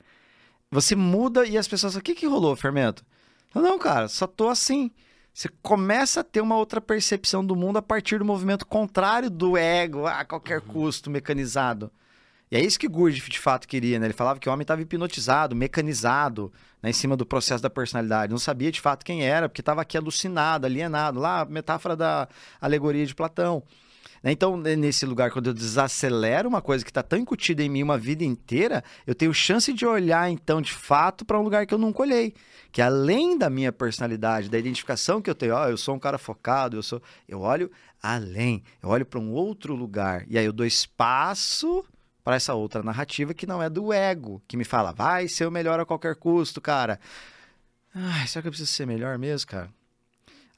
Você 0.70 0.96
muda 0.96 1.46
e 1.46 1.56
as 1.56 1.68
pessoas 1.68 1.92
falam: 1.92 2.00
o 2.00 2.04
que, 2.04 2.14
que 2.14 2.26
rolou, 2.26 2.56
fermento? 2.56 3.04
Não, 3.54 3.78
cara, 3.78 4.08
só 4.08 4.26
tô 4.26 4.48
assim. 4.48 4.90
Você 5.32 5.48
começa 5.62 6.20
a 6.20 6.24
ter 6.24 6.40
uma 6.40 6.56
outra 6.56 6.80
percepção 6.80 7.44
do 7.44 7.56
mundo 7.56 7.76
a 7.76 7.82
partir 7.82 8.18
do 8.18 8.24
movimento 8.24 8.64
contrário 8.66 9.28
do 9.28 9.56
ego, 9.56 10.06
a 10.06 10.24
qualquer 10.24 10.60
Uhum. 10.60 10.66
custo, 10.66 11.10
mecanizado. 11.10 11.90
E 12.50 12.56
é 12.56 12.60
isso 12.60 12.78
que 12.78 12.86
Gurdjieff 12.86 13.28
de 13.30 13.40
fato 13.40 13.66
queria, 13.66 13.98
né? 13.98 14.06
Ele 14.06 14.12
falava 14.12 14.38
que 14.38 14.48
o 14.48 14.52
homem 14.52 14.62
estava 14.62 14.80
hipnotizado, 14.80 15.56
mecanizado, 15.56 16.52
né, 16.80 16.90
em 16.90 16.92
cima 16.92 17.16
do 17.16 17.26
processo 17.26 17.60
da 17.62 17.70
personalidade. 17.70 18.30
Não 18.30 18.38
sabia 18.38 18.70
de 18.70 18.80
fato 18.80 19.04
quem 19.04 19.24
era, 19.26 19.48
porque 19.48 19.60
estava 19.60 19.82
aqui 19.82 19.96
alucinado, 19.96 20.66
alienado. 20.66 21.18
Lá, 21.18 21.44
metáfora 21.44 21.96
da 21.96 22.28
alegoria 22.60 23.04
de 23.04 23.14
Platão. 23.14 23.62
Né? 24.24 24.32
Então, 24.32 24.56
nesse 24.56 25.04
lugar, 25.04 25.30
quando 25.30 25.48
eu 25.48 25.54
desacelero 25.54 26.48
uma 26.48 26.62
coisa 26.62 26.82
que 26.82 26.90
está 26.90 27.02
tão 27.02 27.18
incutida 27.18 27.62
em 27.62 27.68
mim 27.68 27.82
uma 27.82 27.98
vida 27.98 28.24
inteira, 28.24 28.82
eu 29.06 29.14
tenho 29.14 29.34
chance 29.34 29.70
de 29.70 29.84
olhar, 29.84 30.30
então, 30.30 30.62
de 30.62 30.72
fato, 30.72 31.26
para 31.26 31.38
um 31.38 31.42
lugar 31.42 31.66
que 31.66 31.74
eu 31.74 31.78
nunca 31.78 32.00
olhei. 32.00 32.32
Que 32.72 32.80
além 32.80 33.36
da 33.36 33.50
minha 33.50 33.70
personalidade, 33.70 34.48
da 34.48 34.58
identificação 34.58 35.20
que 35.20 35.28
eu 35.28 35.34
tenho, 35.34 35.54
ó, 35.54 35.68
eu 35.68 35.76
sou 35.76 35.94
um 35.94 35.98
cara 35.98 36.16
focado, 36.16 36.78
eu 36.78 36.82
sou. 36.82 37.02
Eu 37.28 37.42
olho 37.42 37.70
além, 38.02 38.64
eu 38.82 38.88
olho 38.88 39.04
para 39.04 39.20
um 39.20 39.30
outro 39.30 39.74
lugar. 39.74 40.24
E 40.26 40.38
aí 40.38 40.46
eu 40.46 40.52
dou 40.54 40.64
espaço 40.64 41.84
para 42.24 42.36
essa 42.36 42.54
outra 42.54 42.82
narrativa 42.82 43.34
que 43.34 43.46
não 43.46 43.62
é 43.62 43.68
do 43.68 43.92
ego, 43.92 44.42
que 44.48 44.56
me 44.56 44.64
fala, 44.64 44.90
vai 44.90 45.28
ser 45.28 45.46
o 45.46 45.50
melhor 45.50 45.78
a 45.78 45.84
qualquer 45.84 46.16
custo, 46.16 46.62
cara. 46.62 46.98
Ai, 47.94 48.26
será 48.26 48.40
que 48.40 48.48
eu 48.48 48.52
preciso 48.52 48.72
ser 48.72 48.86
melhor 48.86 49.18
mesmo, 49.18 49.50
cara? 49.50 49.68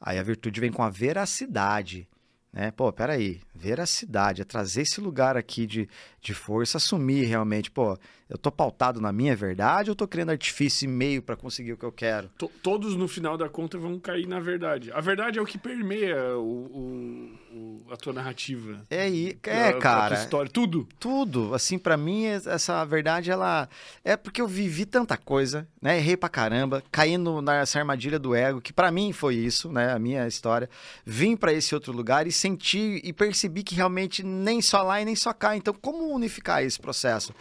Aí 0.01 0.21
a 0.21 0.23
virtude 0.23 0.61
vem 0.61 0.71
com 0.71 0.85
a 0.85 0.89
veracidade 0.89 2.09
né? 2.57 2.71
Pô, 2.71 2.91
peraí, 2.91 3.43
veracidade, 3.55 4.41
é 4.41 4.45
trazer 4.45 4.81
esse 4.81 4.99
lugar 4.99 5.37
aqui 5.37 5.67
de, 5.67 5.87
de 6.23 6.33
força, 6.33 6.79
assumir 6.79 7.27
realmente, 7.27 7.71
pô, 7.71 7.99
eu 8.29 8.37
tô 8.37 8.51
pautado 8.51 9.01
na 9.01 9.13
minha 9.13 9.37
verdade 9.37 9.89
ou 9.91 9.97
tô 9.97 10.07
criando 10.07 10.31
artifício 10.31 10.85
e 10.85 10.89
meio 10.89 11.23
para 11.23 11.37
conseguir 11.37 11.73
o 11.73 11.77
que 11.77 11.85
eu 11.85 11.93
quero? 11.93 12.29
todos, 12.63 12.97
no 12.97 13.07
final 13.07 13.37
da 13.37 13.49
conta, 13.49 13.79
vão 13.79 13.99
cair 13.99 14.27
na 14.27 14.41
verdade. 14.41 14.91
A 14.93 15.01
verdade 15.01 15.39
é 15.39 15.43
o 15.43 15.47
que 15.47 15.57
permeia 15.57 16.37
o, 16.37 16.41
o, 16.43 17.57
o 17.57 17.87
a 17.93 17.97
tua 17.97 18.13
narrativa. 18.13 18.85
É, 18.91 19.09
e, 19.09 19.39
é 19.45 19.69
a, 19.69 19.79
cara. 19.79 20.19
A 20.19 20.23
história, 20.23 20.51
tudo. 20.51 20.89
Tudo. 20.99 21.55
Assim, 21.55 21.79
para 21.79 21.97
mim, 21.97 22.25
essa 22.25 22.85
verdade, 22.85 23.31
ela... 23.31 23.69
É 24.05 24.17
porque 24.17 24.41
eu 24.41 24.49
vivi 24.49 24.85
tanta 24.85 25.17
coisa, 25.17 25.69
né? 25.81 25.97
Errei 25.99 26.17
pra 26.17 26.29
caramba, 26.29 26.83
caindo 26.91 27.41
nessa 27.41 27.79
armadilha 27.79 28.19
do 28.19 28.35
ego, 28.35 28.61
que 28.61 28.73
para 28.73 28.91
mim 28.91 29.13
foi 29.13 29.37
isso, 29.37 29.71
né? 29.71 29.93
A 29.93 29.99
minha 29.99 30.27
história. 30.27 30.69
Vim 31.05 31.37
para 31.37 31.53
esse 31.53 31.75
outro 31.75 31.93
lugar 31.93 32.27
e 32.27 32.33
senti 32.33 33.01
e 33.05 33.13
percebi 33.13 33.63
que 33.63 33.75
realmente 33.75 34.25
nem 34.25 34.61
só 34.61 34.83
lá 34.83 35.01
e 35.01 35.05
nem 35.05 35.15
só 35.15 35.33
cá. 35.33 35.57
Então, 35.57 35.75
como 35.75 36.13
unificar 36.13 36.65
esse 36.65 36.81
processo? 36.81 37.33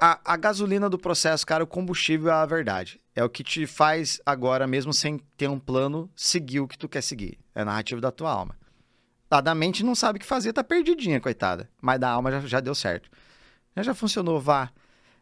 A, 0.00 0.32
a, 0.32 0.36
gasolina 0.36 0.90
do 0.90 0.98
processo, 0.98 1.46
cara, 1.46 1.62
o 1.62 1.66
combustível 1.66 2.30
é 2.30 2.34
a 2.34 2.46
verdade. 2.46 3.00
É 3.14 3.22
o 3.22 3.28
que 3.28 3.44
te 3.44 3.66
faz 3.66 4.20
agora, 4.26 4.66
mesmo 4.66 4.92
sem 4.92 5.18
ter 5.36 5.48
um 5.48 5.58
plano, 5.58 6.10
seguir 6.16 6.60
o 6.60 6.68
que 6.68 6.76
tu 6.76 6.88
quer 6.88 7.02
seguir. 7.02 7.38
É 7.54 7.62
a 7.62 7.64
narrativa 7.64 8.00
da 8.00 8.10
tua 8.10 8.30
alma. 8.30 8.56
Da 9.42 9.54
mente 9.54 9.82
não 9.82 9.94
sabe 9.94 10.18
o 10.18 10.20
que 10.20 10.26
fazer, 10.26 10.52
tá 10.52 10.62
perdidinha, 10.62 11.20
coitada. 11.20 11.68
Mas 11.80 11.98
da 11.98 12.08
alma 12.08 12.30
já, 12.30 12.40
já 12.40 12.60
deu 12.60 12.74
certo. 12.74 13.10
Já, 13.76 13.82
já 13.82 13.94
funcionou, 13.94 14.40
vá. 14.40 14.70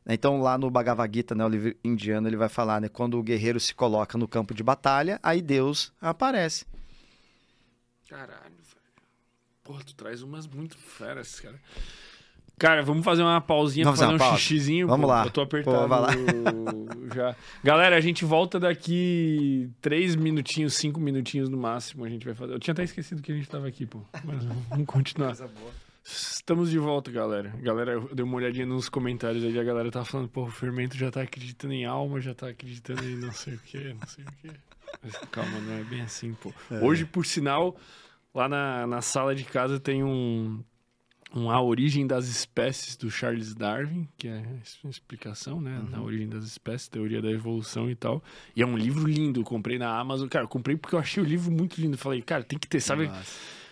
Então, 0.06 0.40
lá 0.40 0.58
no 0.58 0.70
Bhagavad 0.70 1.14
Gita, 1.14 1.34
né, 1.34 1.44
o 1.44 1.48
livro 1.48 1.74
indiano, 1.84 2.28
ele 2.28 2.36
vai 2.36 2.48
falar, 2.48 2.80
né? 2.80 2.88
Quando 2.88 3.18
o 3.18 3.22
guerreiro 3.22 3.60
se 3.60 3.74
coloca 3.74 4.18
no 4.18 4.26
campo 4.26 4.52
de 4.52 4.62
batalha, 4.62 5.18
aí 5.22 5.40
Deus 5.40 5.92
aparece. 6.00 6.66
Caralho, 8.08 8.56
velho. 8.56 8.82
Porra, 9.62 9.84
tu 9.84 9.94
traz 9.94 10.22
umas 10.22 10.46
muito 10.46 10.76
feras, 10.76 11.40
cara. 11.40 11.58
Cara, 12.62 12.80
vamos 12.80 13.04
fazer 13.04 13.22
uma 13.22 13.40
pausinha 13.40 13.84
vamos 13.84 13.98
pra 13.98 14.06
fazer 14.06 14.14
um 14.14 14.18
pausa. 14.20 14.38
xixizinho. 14.38 14.86
Vamos 14.86 15.04
pô. 15.04 15.10
lá. 15.12 15.24
Eu 15.24 15.30
tô 15.32 15.40
apertando 15.40 15.88
pô, 15.88 17.10
já. 17.12 17.34
Galera, 17.64 17.96
a 17.96 18.00
gente 18.00 18.24
volta 18.24 18.60
daqui 18.60 19.68
três 19.80 20.14
minutinhos, 20.14 20.74
cinco 20.74 21.00
minutinhos 21.00 21.48
no 21.48 21.56
máximo. 21.56 22.04
A 22.04 22.08
gente 22.08 22.24
vai 22.24 22.36
fazer. 22.36 22.54
Eu 22.54 22.60
tinha 22.60 22.70
até 22.70 22.84
esquecido 22.84 23.20
que 23.20 23.32
a 23.32 23.34
gente 23.34 23.48
tava 23.48 23.66
aqui, 23.66 23.84
pô. 23.84 24.02
Mas 24.24 24.44
vamos 24.44 24.86
continuar. 24.86 25.36
Estamos 26.04 26.70
de 26.70 26.78
volta, 26.78 27.10
galera. 27.10 27.52
Galera, 27.60 27.94
eu 27.94 28.14
dei 28.14 28.24
uma 28.24 28.36
olhadinha 28.36 28.64
nos 28.66 28.88
comentários 28.88 29.42
aí. 29.42 29.58
A 29.58 29.64
galera 29.64 29.90
tá 29.90 30.04
falando, 30.04 30.28
pô, 30.28 30.44
o 30.44 30.50
fermento 30.50 30.96
já 30.96 31.10
tá 31.10 31.22
acreditando 31.22 31.74
em 31.74 31.84
alma, 31.84 32.20
já 32.20 32.32
tá 32.32 32.46
acreditando 32.46 33.02
em 33.04 33.16
não 33.16 33.32
sei 33.32 33.54
o 33.54 33.58
que, 33.58 33.92
não 33.92 34.06
sei 34.06 34.22
o 34.22 34.32
que. 34.40 34.56
Mas, 35.02 35.16
calma, 35.32 35.58
não 35.58 35.80
é 35.80 35.82
bem 35.82 36.02
assim, 36.02 36.32
pô. 36.34 36.54
É. 36.70 36.78
Hoje, 36.78 37.04
por 37.04 37.26
sinal, 37.26 37.76
lá 38.32 38.48
na, 38.48 38.86
na 38.86 39.02
sala 39.02 39.34
de 39.34 39.42
casa 39.42 39.80
tem 39.80 40.04
um 40.04 40.62
um 41.34 41.50
A 41.50 41.60
Origem 41.60 42.06
das 42.06 42.26
Espécies 42.28 42.96
do 42.96 43.10
Charles 43.10 43.54
Darwin, 43.54 44.06
que 44.18 44.28
é 44.28 44.42
uma 44.82 44.90
explicação, 44.90 45.60
né? 45.60 45.78
Uhum. 45.78 45.90
Na 45.90 46.02
origem 46.02 46.28
das 46.28 46.44
espécies, 46.44 46.88
teoria 46.88 47.22
da 47.22 47.30
evolução 47.30 47.90
e 47.90 47.94
tal. 47.94 48.22
E 48.54 48.62
é 48.62 48.66
um 48.66 48.76
livro 48.76 49.06
lindo, 49.06 49.42
comprei 49.42 49.78
na 49.78 49.98
Amazon. 49.98 50.28
Cara, 50.28 50.46
comprei 50.46 50.76
porque 50.76 50.94
eu 50.94 51.00
achei 51.00 51.22
o 51.22 51.26
livro 51.26 51.50
muito 51.50 51.80
lindo. 51.80 51.96
Falei, 51.96 52.20
cara, 52.22 52.44
tem 52.44 52.58
que 52.58 52.68
ter, 52.68 52.80
sabe? 52.80 53.06
Nossa 53.06 53.62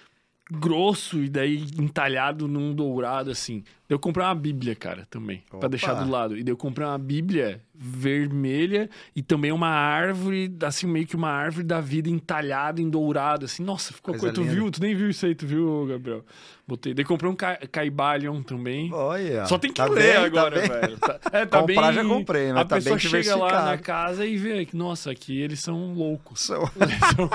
grosso 0.51 1.23
e 1.23 1.29
daí 1.29 1.65
entalhado 1.79 2.49
num 2.49 2.75
dourado, 2.75 3.31
assim. 3.31 3.63
Eu 3.91 3.99
comprei 3.99 4.25
uma 4.25 4.35
Bíblia, 4.37 4.77
cara, 4.77 5.05
também, 5.11 5.43
para 5.59 5.69
deixar 5.69 5.95
do 5.95 6.09
lado. 6.09 6.39
E 6.39 6.45
daí 6.45 6.53
eu 6.53 6.57
comprei 6.57 6.87
uma 6.87 6.97
Bíblia 6.97 7.61
vermelha 7.75 8.91
e 9.17 9.23
também 9.23 9.51
uma 9.51 9.71
árvore, 9.71 10.55
assim, 10.63 10.87
meio 10.87 11.07
que 11.07 11.17
uma 11.17 11.31
árvore 11.31 11.65
da 11.65 11.81
vida 11.81 12.11
entalhada 12.11 12.81
em 12.81 12.89
dourado, 12.89 13.47
assim. 13.47 13.65
Nossa, 13.65 13.93
ficou 13.93 14.15
coisa. 14.17 14.35
Tu 14.35 14.45
viu? 14.45 14.71
Tu 14.71 14.81
nem 14.81 14.95
viu 14.95 15.09
isso 15.09 15.27
aí, 15.27 15.35
tu 15.35 15.45
viu, 15.45 15.87
Gabriel? 15.87 16.25
Botei. 16.69 16.95
Daí 16.95 17.05
comprei 17.05 17.29
um 17.29 17.35
ca 17.35 17.57
Caibalion 17.73 18.43
também. 18.43 18.93
Olha. 18.93 19.45
Só 19.47 19.59
tem 19.59 19.73
que 19.73 19.79
tá 19.79 19.87
ler 19.87 20.03
bem, 20.03 20.13
tá 20.13 20.25
agora, 20.25 20.61
tá 20.61 20.75
velho. 20.75 20.99
Tá, 20.99 21.21
é, 21.33 21.47
tá 21.47 21.59
Comprar 21.61 21.87
bem, 21.87 21.95
já 21.95 22.05
comprei, 22.05 22.53
mas 22.53 22.61
a 22.61 22.65
tá 22.65 22.77
pessoa 22.77 22.99
chega 22.99 23.35
lá 23.35 23.65
na 23.65 23.79
casa 23.79 24.25
e 24.25 24.37
vê 24.37 24.65
que, 24.65 24.77
nossa, 24.77 25.11
aqui 25.11 25.41
eles 25.41 25.59
são 25.59 25.95
loucos. 25.95 26.43
São. 26.43 26.71
Eles, 26.81 26.99
são, 27.17 27.31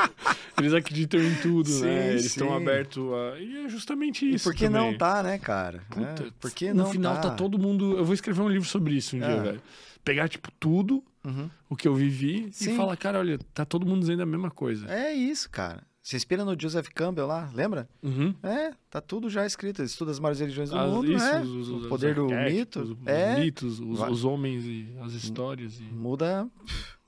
eles 0.57 0.73
acreditam 0.73 1.19
em 1.19 1.35
tudo, 1.35 1.67
sim, 1.67 1.83
né? 1.83 2.11
Eles 2.11 2.25
estão 2.25 2.55
abertos 2.55 3.03
a. 3.03 3.39
E 3.39 3.65
é 3.65 3.69
justamente 3.69 4.29
isso. 4.29 4.47
E 4.47 4.51
por 4.51 4.55
que 4.55 4.65
também. 4.65 4.91
não 4.91 4.97
tá, 4.97 5.21
né, 5.21 5.37
cara? 5.37 5.81
Puta, 5.89 6.23
é, 6.23 6.31
por 6.49 6.55
que 6.55 6.73
no 6.73 6.85
final 6.87 7.15
tá. 7.15 7.29
tá 7.29 7.31
todo 7.31 7.57
mundo. 7.57 7.97
Eu 7.97 8.05
vou 8.05 8.13
escrever 8.13 8.41
um 8.41 8.49
livro 8.49 8.67
sobre 8.67 8.93
isso 8.95 9.15
um 9.15 9.23
é. 9.23 9.27
dia, 9.27 9.41
velho. 9.41 9.61
Pegar, 10.03 10.27
tipo, 10.29 10.51
tudo 10.59 11.03
uhum. 11.23 11.49
o 11.69 11.75
que 11.75 11.87
eu 11.87 11.95
vivi 11.95 12.49
sim. 12.51 12.73
e 12.73 12.77
falar, 12.77 12.95
cara, 12.95 13.19
olha, 13.19 13.39
tá 13.53 13.65
todo 13.65 13.85
mundo 13.85 14.01
dizendo 14.01 14.21
a 14.21 14.25
mesma 14.25 14.51
coisa. 14.51 14.87
É 14.87 15.11
isso, 15.13 15.49
cara. 15.49 15.83
Você 16.05 16.17
inspira 16.17 16.45
no 16.45 16.55
Joseph 16.59 16.87
Campbell 16.93 17.25
lá, 17.25 17.49
lembra? 17.51 17.89
Uhum. 18.03 18.35
É, 18.43 18.73
tá 18.91 19.01
tudo 19.01 19.27
já 19.27 19.43
escrito. 19.43 19.81
Ele 19.81 19.87
estuda 19.87 20.11
as 20.11 20.19
maiores 20.19 20.39
religiões 20.39 20.69
do 20.69 20.77
as, 20.77 20.91
mundo, 20.91 21.11
isso, 21.11 21.25
né? 21.25 21.41
Os, 21.41 21.49
os, 21.49 21.85
o 21.85 21.89
poder 21.89 22.13
do 22.13 22.27
mito. 22.27 22.79
Os, 22.79 22.97
é. 23.07 23.39
mitos, 23.39 23.79
os, 23.79 23.99
os, 23.99 24.23
homens 24.23 24.65
e 24.65 24.87
as 25.01 25.13
histórias. 25.13 25.79
E... 25.79 25.83
Muda. 25.83 26.47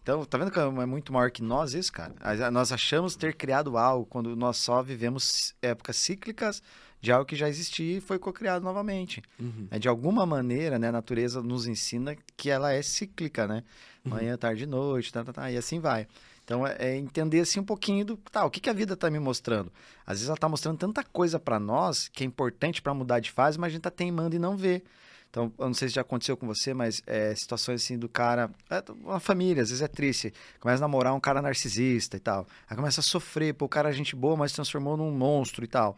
Então, 0.02 0.26
tá 0.26 0.40
vendo 0.40 0.50
que 0.50 0.60
é 0.60 0.86
muito 0.88 1.14
maior 1.14 1.30
que 1.30 1.44
nós 1.44 1.76
isso, 1.76 1.94
cara? 1.94 2.16
Nós 2.50 2.72
achamos 2.72 3.16
ter 3.16 3.36
criado 3.36 3.78
algo 3.78 4.04
quando 4.08 4.36
nós 4.36 4.58
só 4.58 4.82
vivemos 4.82 5.54
épocas 5.62 5.96
cíclicas 5.98 6.64
de 7.00 7.12
algo 7.12 7.26
que 7.26 7.36
já 7.36 7.48
existia 7.48 7.98
e 7.98 8.02
foi 8.02 8.18
cocriado 8.20 8.64
novamente. 8.64 9.22
Uhum. 9.40 9.68
É, 9.70 9.80
de 9.80 9.88
alguma 9.88 10.26
maneira, 10.26 10.80
né, 10.80 10.90
a 10.90 10.92
natureza 10.92 11.42
nos 11.42 11.68
ensina 11.68 12.16
que 12.36 12.50
ela 12.50 12.74
é 12.74 12.82
cíclica, 12.82 13.48
né? 13.48 13.64
Uhum. 14.04 14.12
Manhã, 14.12 14.38
tarde 14.38 14.64
e 14.64 14.68
noite, 14.68 15.12
tá, 15.12 15.24
tá, 15.24 15.34
tá, 15.34 15.52
e 15.52 15.58
assim 15.58 15.80
vai. 15.80 16.08
Então, 16.44 16.66
é, 16.66 16.76
é 16.80 16.96
entender 16.96 17.42
assim 17.42 17.60
um 17.60 17.66
pouquinho 17.66 18.06
do 18.06 18.18
tá, 18.18 18.46
o 18.46 18.50
que, 18.50 18.62
que 18.62 18.70
a 18.70 18.74
vida 18.74 18.94
está 18.94 19.12
me 19.12 19.20
mostrando. 19.20 19.72
Às 20.06 20.20
vezes 20.20 20.28
ela 20.28 20.36
está 20.36 20.48
mostrando 20.48 20.78
tanta 20.78 21.04
coisa 21.04 21.40
para 21.40 21.60
nós 21.60 22.08
que 22.08 22.24
é 22.24 22.26
importante 22.26 22.82
para 22.82 22.94
mudar 22.94 23.20
de 23.20 23.32
fase, 23.32 23.60
mas 23.60 23.68
a 23.68 23.72
gente 23.72 23.80
está 23.80 23.92
teimando 23.92 24.36
e 24.36 24.40
não 24.40 24.56
vê. 24.56 24.82
Então, 25.30 25.52
eu 25.60 25.66
não 25.66 25.74
sei 25.74 25.90
se 25.90 25.96
já 25.96 26.02
aconteceu 26.02 26.38
com 26.38 26.48
você, 26.48 26.74
mas 26.74 27.02
é, 27.06 27.36
situações 27.36 27.84
assim 27.84 27.98
do 27.98 28.08
cara. 28.08 28.50
É, 28.70 28.82
uma 29.04 29.20
família, 29.20 29.62
às 29.62 29.70
vezes 29.70 29.84
é 29.84 29.88
triste. 29.88 30.34
Começa 30.60 30.82
a 30.82 30.88
namorar 30.88 31.14
um 31.14 31.20
cara 31.20 31.42
narcisista 31.42 32.16
e 32.18 32.20
tal. 32.20 32.48
Aí 32.70 32.76
começa 32.76 33.02
a 33.02 33.04
sofrer, 33.04 33.54
pô, 33.54 33.66
o 33.66 33.70
cara 33.70 33.90
é 33.90 33.92
gente 33.92 34.16
boa, 34.16 34.38
mas 34.38 34.52
se 34.52 34.56
transformou 34.56 34.96
num 34.96 35.12
monstro 35.12 35.66
e 35.66 35.68
tal. 35.68 35.98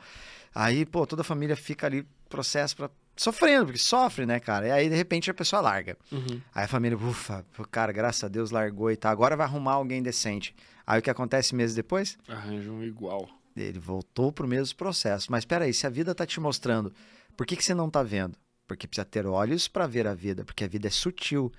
Aí, 0.53 0.85
pô, 0.85 1.05
toda 1.05 1.21
a 1.21 1.25
família 1.25 1.55
fica 1.55 1.87
ali, 1.87 2.05
processo 2.27 2.75
para 2.75 2.89
sofrendo, 3.15 3.65
porque 3.65 3.79
sofre, 3.79 4.25
né, 4.25 4.39
cara? 4.39 4.67
E 4.67 4.71
aí, 4.71 4.89
de 4.89 4.95
repente, 4.95 5.29
a 5.29 5.33
pessoa 5.33 5.61
larga. 5.61 5.97
Uhum. 6.11 6.41
Aí 6.55 6.63
a 6.63 6.67
família, 6.67 6.97
ufa, 6.97 7.45
cara, 7.69 7.91
graças 7.91 8.23
a 8.23 8.27
Deus 8.27 8.49
largou 8.49 8.89
e 8.89 8.95
tá. 8.95 9.09
Agora 9.09 9.35
vai 9.35 9.45
arrumar 9.45 9.73
alguém 9.73 10.01
decente. 10.01 10.55
Aí 10.87 10.99
o 10.99 11.01
que 11.01 11.09
acontece 11.09 11.53
meses 11.53 11.75
depois? 11.75 12.17
Arranjam 12.27 12.81
igual. 12.83 13.29
Ele 13.55 13.77
voltou 13.77 14.31
pro 14.31 14.47
mesmo 14.47 14.77
processo. 14.77 15.31
Mas 15.31 15.43
peraí, 15.43 15.73
se 15.73 15.85
a 15.85 15.89
vida 15.89 16.15
tá 16.15 16.25
te 16.25 16.39
mostrando, 16.39 16.93
por 17.35 17.45
que, 17.45 17.55
que 17.55 17.63
você 17.63 17.73
não 17.73 17.89
tá 17.89 18.01
vendo? 18.01 18.37
Porque 18.65 18.87
precisa 18.87 19.05
ter 19.05 19.25
olhos 19.25 19.67
para 19.67 19.85
ver 19.85 20.07
a 20.07 20.13
vida, 20.13 20.45
porque 20.45 20.63
a 20.63 20.67
vida 20.67 20.87
é 20.87 20.91
sutil. 20.91 21.51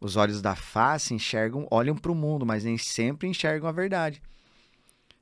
Os 0.00 0.14
olhos 0.14 0.42
da 0.42 0.54
face 0.54 1.14
enxergam, 1.14 1.66
olham 1.70 1.96
para 1.96 2.12
o 2.12 2.14
mundo, 2.14 2.44
mas 2.44 2.64
nem 2.64 2.76
sempre 2.76 3.26
enxergam 3.26 3.68
a 3.68 3.72
verdade. 3.72 4.22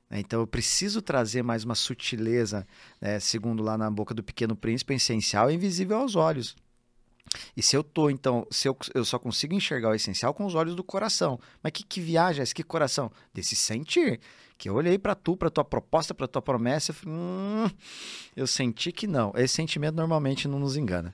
Né? 0.09 0.19
Então 0.19 0.39
eu 0.39 0.47
preciso 0.47 1.01
trazer 1.01 1.43
mais 1.43 1.63
uma 1.63 1.75
sutileza, 1.75 2.67
né? 2.99 3.19
segundo 3.19 3.63
lá 3.63 3.77
na 3.77 3.89
boca 3.89 4.13
do 4.13 4.23
Pequeno 4.23 4.55
Príncipe, 4.55 4.93
é 4.93 4.97
essencial 4.97 5.51
e 5.51 5.55
invisível 5.55 5.97
aos 5.97 6.15
olhos. 6.15 6.55
E 7.55 7.61
se 7.61 7.75
eu 7.75 7.83
tô, 7.83 8.09
então, 8.09 8.47
se 8.49 8.67
eu, 8.67 8.77
eu 8.93 9.03
só 9.03 9.19
consigo 9.19 9.53
enxergar 9.53 9.89
o 9.89 9.95
essencial 9.95 10.33
com 10.33 10.45
os 10.45 10.55
olhos 10.55 10.75
do 10.75 10.83
coração. 10.83 11.39
Mas 11.61 11.71
que, 11.73 11.83
que 11.83 11.99
viagem 11.99 12.39
é 12.39 12.43
esse? 12.43 12.55
Que 12.55 12.63
coração? 12.63 13.11
Desse 13.33 13.55
sentir. 13.55 14.19
Que 14.57 14.69
eu 14.69 14.75
olhei 14.75 14.97
para 14.97 15.13
tu, 15.13 15.35
para 15.35 15.49
tua 15.49 15.63
proposta, 15.63 16.13
para 16.13 16.27
tua 16.27 16.41
promessa, 16.41 16.91
eu, 16.91 16.95
falei, 16.95 17.15
hum, 17.15 17.69
eu 18.35 18.47
senti 18.47 18.91
que 18.91 19.05
não. 19.05 19.31
Esse 19.35 19.55
sentimento 19.55 19.95
normalmente 19.95 20.47
não 20.47 20.57
nos 20.57 20.75
engana. 20.75 21.13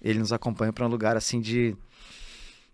Ele 0.00 0.18
nos 0.18 0.32
acompanha 0.32 0.72
para 0.72 0.86
um 0.86 0.88
lugar 0.88 1.16
assim 1.16 1.40
de 1.40 1.76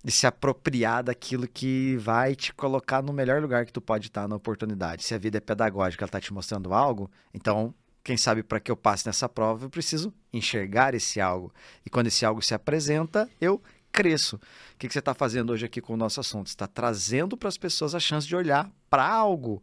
de 0.04 0.12
se 0.12 0.26
apropriar 0.26 1.02
daquilo 1.02 1.48
que 1.48 1.96
vai 1.96 2.36
te 2.36 2.52
colocar 2.52 3.02
no 3.02 3.12
melhor 3.12 3.40
lugar 3.40 3.64
que 3.64 3.72
tu 3.72 3.80
pode 3.80 4.08
estar 4.08 4.28
na 4.28 4.36
oportunidade. 4.36 5.02
Se 5.02 5.14
a 5.14 5.18
vida 5.18 5.38
é 5.38 5.40
pedagógica, 5.40 6.04
ela 6.04 6.08
está 6.08 6.20
te 6.20 6.32
mostrando 6.32 6.74
algo, 6.74 7.10
então 7.32 7.74
quem 8.04 8.18
sabe 8.18 8.42
para 8.42 8.60
que 8.60 8.70
eu 8.70 8.76
passe 8.76 9.06
nessa 9.06 9.26
prova, 9.30 9.64
eu 9.64 9.70
preciso 9.70 10.12
enxergar 10.30 10.94
esse 10.94 11.22
algo. 11.22 11.50
E 11.86 11.88
quando 11.88 12.08
esse 12.08 12.26
algo 12.26 12.42
se 12.42 12.52
apresenta, 12.52 13.30
eu 13.40 13.62
cresço. 13.90 14.36
O 14.36 14.40
que, 14.78 14.86
que 14.88 14.92
você 14.92 14.98
está 14.98 15.14
fazendo 15.14 15.50
hoje 15.50 15.64
aqui 15.64 15.80
com 15.80 15.94
o 15.94 15.96
nosso 15.96 16.20
assunto? 16.20 16.48
Está 16.48 16.66
trazendo 16.66 17.34
para 17.34 17.48
as 17.48 17.56
pessoas 17.56 17.94
a 17.94 18.00
chance 18.00 18.26
de 18.26 18.36
olhar 18.36 18.70
para 18.90 19.08
algo. 19.08 19.62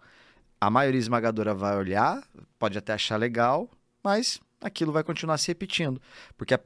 A 0.60 0.72
maioria 0.72 1.00
esmagadora 1.00 1.54
vai 1.54 1.78
olhar, 1.78 2.24
pode 2.58 2.78
até 2.80 2.94
achar 2.94 3.18
legal, 3.18 3.70
mas 4.04 4.40
aquilo 4.60 4.92
vai 4.92 5.04
continuar 5.04 5.38
se 5.38 5.50
repetindo, 5.50 6.02
porque 6.36 6.54
a 6.54 6.60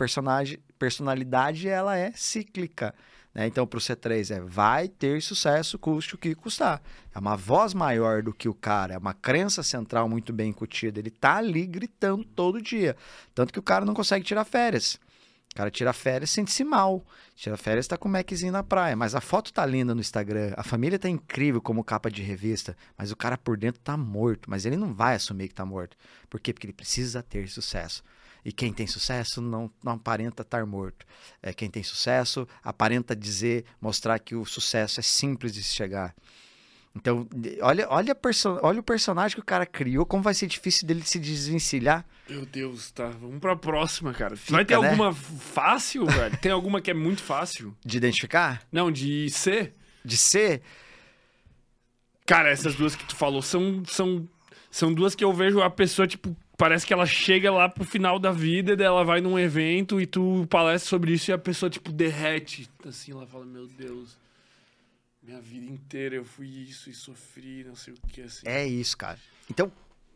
personalidade 0.78 1.68
ela 1.68 1.98
é 1.98 2.12
cíclica. 2.14 2.96
Né? 3.36 3.46
Então, 3.46 3.68
para 3.68 3.78
o 3.78 3.82
C3 3.82 4.34
é 4.34 4.40
vai 4.40 4.88
ter 4.88 5.22
sucesso, 5.22 5.78
custe 5.78 6.16
o 6.16 6.18
que 6.18 6.34
custar. 6.34 6.82
É 7.14 7.20
uma 7.20 7.36
voz 7.36 7.74
maior 7.74 8.24
do 8.24 8.34
que 8.34 8.48
o 8.48 8.54
cara, 8.54 8.94
é 8.94 8.98
uma 8.98 9.14
crença 9.14 9.62
central 9.62 10.08
muito 10.08 10.32
bem 10.32 10.50
incutida. 10.50 11.00
Ele 11.00 11.12
tá 11.12 11.36
ali 11.36 11.68
gritando 11.68 12.24
todo 12.24 12.62
dia. 12.62 12.96
Tanto 13.36 13.52
que 13.52 13.60
o 13.60 13.64
cara 13.64 13.84
não 13.84 13.94
consegue 13.94 14.24
tirar 14.24 14.46
férias. 14.46 14.98
O 15.52 15.56
cara 15.56 15.72
tira 15.72 15.94
férias, 15.94 16.32
sente-se 16.32 16.66
mal. 16.66 17.06
Tira 17.34 17.56
férias, 17.56 17.88
tá 17.88 17.98
com 17.98 18.10
o 18.10 18.12
Maczinho 18.12 18.52
na 18.52 18.62
praia. 18.62 18.94
Mas 18.94 19.16
a 19.16 19.22
foto 19.22 19.54
tá 19.54 19.66
linda 19.66 19.96
no 19.96 20.02
Instagram. 20.02 20.54
A 20.58 20.64
família 20.64 21.00
tá 21.00 21.08
incrível 21.08 21.62
como 21.62 21.82
capa 21.82 22.12
de 22.12 22.22
revista. 22.22 22.76
Mas 22.98 23.10
o 23.10 23.16
cara 23.16 23.38
por 23.38 23.56
dentro 23.56 23.80
tá 23.82 23.96
morto. 23.96 24.50
Mas 24.50 24.66
ele 24.66 24.76
não 24.76 24.94
vai 24.94 25.16
assumir 25.16 25.48
que 25.48 25.54
tá 25.54 25.66
morto. 25.66 25.96
Por 26.30 26.42
quê? 26.42 26.52
Porque 26.52 26.68
ele 26.68 26.74
precisa 26.74 27.24
ter 27.24 27.48
sucesso. 27.48 28.04
E 28.46 28.52
quem 28.52 28.72
tem 28.72 28.86
sucesso 28.86 29.42
não, 29.42 29.72
não 29.84 29.94
aparenta 29.94 30.44
estar 30.44 30.64
morto. 30.68 31.04
É, 31.42 31.52
quem 31.52 31.68
tem 31.68 31.82
sucesso 31.82 32.48
aparenta 32.64 33.16
dizer, 33.16 33.66
mostrar 33.82 34.20
que 34.20 34.36
o 34.36 34.46
sucesso 34.46 35.00
é 35.00 35.04
simples 35.04 35.52
de 35.52 35.64
se 35.64 35.74
chegar. 35.74 36.14
Então, 36.96 37.28
olha, 37.62 37.88
olha, 37.90 38.18
olha 38.62 38.80
o 38.80 38.84
personagem 38.84 39.36
que 39.36 39.42
o 39.42 39.46
cara 39.46 39.66
criou, 39.66 40.06
como 40.06 40.24
vai 40.24 40.34
ser 40.34 40.46
difícil 40.48 40.88
dele 40.88 41.02
se 41.04 41.20
desvencilhar. 41.20 42.06
Meu 42.30 42.46
Deus, 42.46 42.92
tá. 42.92 43.10
Vamos 43.10 43.40
pra 43.40 43.56
próxima, 43.56 44.14
cara. 44.14 44.38
Fica, 44.38 44.54
vai 44.54 44.64
ter 44.64 44.80
né? 44.80 44.88
alguma 44.88 45.12
fácil, 45.12 46.06
velho? 46.06 46.38
Tem 46.38 46.52
alguma 46.52 46.80
que 46.80 46.92
é 46.92 46.94
muito 46.94 47.24
fácil? 47.24 47.76
De 47.84 47.98
identificar? 47.98 48.62
Não, 48.72 48.92
de 48.92 49.30
ser. 49.32 49.74
De 50.06 50.16
ser? 50.16 50.62
Cara, 52.26 52.50
essas 52.50 52.76
duas 52.76 52.96
que 52.96 53.06
tu 53.06 53.16
falou 53.16 53.42
são, 53.42 53.84
são, 53.86 54.28
são 54.72 54.94
duas 54.94 55.16
que 55.16 55.24
eu 55.24 55.34
vejo 55.34 55.62
a 55.62 55.70
pessoa, 55.70 56.08
tipo, 56.08 56.36
parece 56.58 56.86
que 56.86 56.94
ela 56.94 57.06
chega 57.06 57.52
lá 57.52 57.68
pro 57.70 57.84
final 57.84 58.20
da 58.20 58.32
vida, 58.32 58.76
e 58.78 58.84
ela 58.84 59.04
vai 59.04 59.22
num 59.22 59.38
evento 59.38 60.00
e 60.00 60.06
tu 60.06 60.46
palestra 60.50 60.90
sobre 60.90 61.14
isso 61.14 61.32
e 61.32 61.34
a 61.34 61.38
pessoa, 61.38 61.70
tipo, 61.70 61.92
derrete. 61.92 62.70
Assim, 62.86 63.12
ela 63.12 63.26
fala, 63.26 63.46
meu 63.46 63.68
Deus, 63.68 64.18
minha 65.22 65.42
vida 65.42 65.66
inteira 65.66 66.16
eu 66.16 66.26
fui 66.26 66.48
isso 66.48 66.90
e 66.90 66.94
sofri, 66.94 67.64
não 67.64 67.76
sei 67.76 67.94
o 67.94 67.98
que, 68.08 68.22
assim. 68.22 68.48
É 68.48 68.66
isso, 68.66 68.98
cara. 68.98 69.20
Então, 69.50 69.72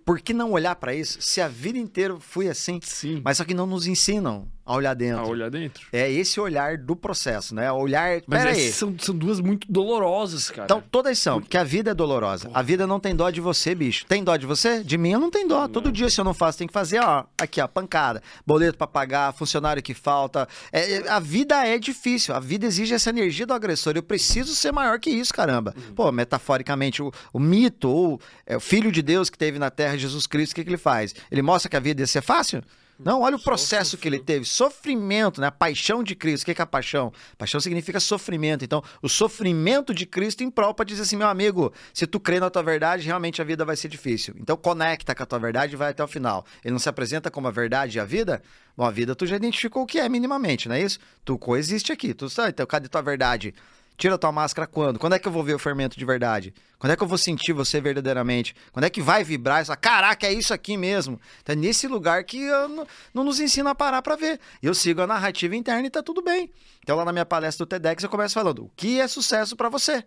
por 0.06 0.20
que 0.20 0.34
não 0.34 0.52
olhar 0.52 0.76
para 0.76 0.96
isso 0.96 1.22
se 1.22 1.40
a 1.40 1.48
vida 1.48 1.78
inteira 1.78 2.20
fui 2.20 2.50
assim? 2.50 2.80
Sim. 2.84 3.22
Mas 3.24 3.38
só 3.38 3.46
que 3.46 3.54
não 3.54 3.68
nos 3.68 3.86
ensinam 3.86 4.48
a 4.70 4.76
olhar 4.76 4.94
dentro. 4.94 5.24
A 5.24 5.28
olhar 5.28 5.50
dentro. 5.50 5.88
É 5.92 6.12
esse 6.12 6.40
olhar 6.40 6.78
do 6.78 6.96
processo, 6.96 7.56
né? 7.56 7.72
Olhar. 7.72 8.22
Mas 8.28 8.44
Pera 8.44 8.56
aí. 8.56 8.72
São, 8.72 8.96
são 9.00 9.16
duas 9.16 9.40
muito 9.40 9.66
dolorosas, 9.68 10.52
cara. 10.52 10.66
Então, 10.66 10.84
todas 10.92 11.18
são, 11.18 11.42
porque 11.42 11.58
a 11.58 11.64
vida 11.64 11.90
é 11.90 11.94
dolorosa. 11.96 12.48
Porra. 12.48 12.60
A 12.60 12.62
vida 12.62 12.86
não 12.86 13.00
tem 13.00 13.16
dó 13.16 13.32
de 13.32 13.42
você, 13.42 13.74
bicho. 13.74 14.06
Tem 14.06 14.24
dó 14.24 14.38
de 14.38 14.46
você? 14.46 14.84
De 14.84 14.96
mim 14.96 15.10
eu 15.10 15.20
não 15.20 15.32
tenho 15.32 15.48
dó. 15.48 15.62
Não. 15.62 15.70
Todo 15.70 15.92
dia, 15.92 16.08
se 16.08 16.22
eu 16.22 16.24
não 16.24 16.36
faço, 16.36 16.60
tem 16.60 16.68
que 16.68 16.74
fazer, 16.74 17.00
ó, 17.00 17.26
aqui, 17.42 17.60
ó, 17.60 17.68
pancada. 17.68 18.22
Boleto 18.46 18.78
para 18.78 18.86
pagar, 18.86 19.34
funcionário 19.34 19.82
que 19.82 19.96
falta. 19.96 20.48
É, 20.72 20.98
é, 20.98 21.10
a 21.10 21.20
vida 21.20 21.66
é 21.66 21.80
difícil. 21.80 22.36
A 22.36 22.40
vida 22.40 22.68
exige 22.68 22.94
essa 22.94 23.10
energia 23.10 23.48
do 23.48 23.54
agressor. 23.56 23.94
Eu 23.96 24.04
preciso 24.04 24.56
ser 24.56 24.72
maior 24.72 25.00
que 25.00 25.10
isso, 25.10 25.34
caramba. 25.34 25.74
Uhum. 25.76 25.96
Pô, 25.96 26.12
metaforicamente, 26.12 27.02
o, 27.02 27.12
o 27.34 27.40
mito, 27.40 27.90
ou 27.90 28.22
é, 28.46 28.56
o 28.56 28.60
filho 28.60 28.92
de 28.92 29.02
Deus 29.02 29.32
que 29.32 29.38
teve 29.38 29.58
na 29.58 29.72
terra, 29.72 29.98
Jesus 29.98 30.28
Cristo, 30.28 30.52
o 30.52 30.56
que, 30.56 30.64
que 30.64 30.70
ele 30.70 30.78
faz? 30.78 31.16
Ele 31.32 31.42
mostra 31.42 31.68
que 31.68 31.76
a 31.76 31.80
vida 31.80 32.04
ia 32.04 32.08
ser 32.08 32.22
fácil? 32.22 32.62
Não, 33.00 33.22
olha 33.22 33.38
o 33.38 33.42
processo 33.42 33.98
que 33.98 34.08
ele 34.08 34.20
teve. 34.20 34.44
Sofrimento, 34.44 35.40
né? 35.40 35.48
A 35.48 35.52
paixão 35.52 36.04
de 36.04 36.16
Cristo. 36.16 36.44
O 36.44 36.46
que 36.54 36.60
é 36.60 36.64
a 36.64 36.68
paixão? 36.68 37.14
Paixão 37.38 37.62
significa 37.62 37.98
sofrimento. 37.98 38.66
Então, 38.66 38.84
o 39.02 39.08
sofrimento 39.08 39.94
de 39.94 40.06
Cristo 40.06 40.44
em 40.44 40.52
prol 40.52 40.74
para 40.74 40.84
dizer 40.84 41.04
assim, 41.04 41.16
meu 41.16 41.30
amigo, 41.30 41.72
se 41.94 42.06
tu 42.06 42.20
crê 42.20 42.42
na 42.42 42.50
tua 42.50 42.62
verdade, 42.62 43.06
realmente 43.06 43.42
a 43.42 43.46
vida 43.46 43.64
vai 43.64 43.78
ser 43.78 43.88
difícil. 43.88 44.36
Então, 44.38 44.58
conecta 44.58 45.16
com 45.16 45.24
a 45.24 45.26
tua 45.26 45.40
verdade 45.40 45.74
e 45.74 45.78
vai 45.78 45.92
até 45.92 46.04
o 46.04 46.08
final. 46.08 46.46
Ele 46.64 46.74
não 46.74 46.80
se 46.80 46.90
apresenta 46.90 47.32
como 47.32 47.48
a 47.48 47.52
verdade 47.52 47.98
e 47.98 48.02
a 48.02 48.06
vida? 48.06 48.42
Bom, 48.76 48.84
a 48.84 48.92
vida 48.92 49.16
tu 49.16 49.26
já 49.26 49.38
identificou 49.38 49.84
o 49.84 49.86
que 49.86 49.98
é 49.98 50.10
minimamente, 50.10 50.68
não 50.68 50.76
é 50.76 50.82
isso? 50.82 51.00
Tu 51.24 51.38
coexiste 51.38 51.94
aqui. 51.94 52.14
Tu 52.14 52.30
sabe, 52.30 52.50
então, 52.50 52.66
cadê 52.66 52.90
tua 52.90 53.02
verdade? 53.02 53.54
Tira 54.00 54.18
tua 54.18 54.32
máscara 54.32 54.66
quando? 54.66 54.98
Quando 54.98 55.16
é 55.16 55.20
que 55.20 55.28
eu 55.28 55.32
vou 55.32 55.44
ver 55.44 55.54
o 55.54 55.60
fermento 55.60 56.00
de 56.00 56.06
verdade? 56.06 56.54
Quando 56.78 56.94
é 56.94 56.96
que 56.96 57.04
eu 57.04 57.08
vou 57.08 57.18
sentir 57.18 57.52
você 57.52 57.82
verdadeiramente? 57.82 58.56
Quando 58.72 58.86
é 58.86 58.90
que 58.90 59.02
vai 59.02 59.26
vibrar 59.26 59.62
e 59.62 59.66
falar, 59.66 59.76
caraca, 59.76 60.26
é 60.26 60.32
isso 60.32 60.54
aqui 60.54 60.78
mesmo? 60.78 61.20
É 61.46 61.54
nesse 61.54 61.86
lugar 61.86 62.24
que 62.24 62.40
não, 62.48 62.88
não 63.14 63.24
nos 63.26 63.42
ensina 63.42 63.72
a 63.72 63.76
parar 63.76 64.02
para 64.02 64.16
ver. 64.16 64.40
Eu 64.64 64.74
sigo 64.74 65.02
a 65.02 65.08
narrativa 65.08 65.54
interna 65.54 65.86
e 65.86 65.90
tá 65.90 66.02
tudo 66.02 66.22
bem. 66.22 66.50
Então 66.82 66.96
lá 66.96 67.04
na 67.04 67.12
minha 67.12 67.26
palestra 67.26 67.66
do 67.66 67.68
TEDx 67.68 68.02
eu 68.02 68.10
começo 68.10 68.36
falando, 68.36 68.64
o 68.64 68.72
que 68.74 69.02
é 69.02 69.08
sucesso 69.08 69.54
para 69.58 69.68
você? 69.68 70.02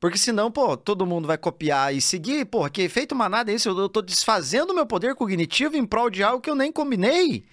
Porque 0.00 0.18
senão, 0.18 0.50
pô, 0.50 0.76
todo 0.76 1.06
mundo 1.06 1.28
vai 1.28 1.38
copiar 1.38 1.94
e 1.94 2.00
seguir. 2.00 2.44
Pô, 2.46 2.68
que 2.68 2.82
efeito 2.82 3.14
manada 3.14 3.52
é 3.52 3.54
isso? 3.54 3.68
Eu 3.68 3.88
tô 3.88 4.02
desfazendo 4.02 4.74
meu 4.74 4.86
poder 4.86 5.14
cognitivo 5.14 5.76
em 5.76 5.86
prol 5.86 6.10
de 6.10 6.24
algo 6.24 6.40
que 6.40 6.50
eu 6.50 6.56
nem 6.56 6.72
combinei 6.72 7.44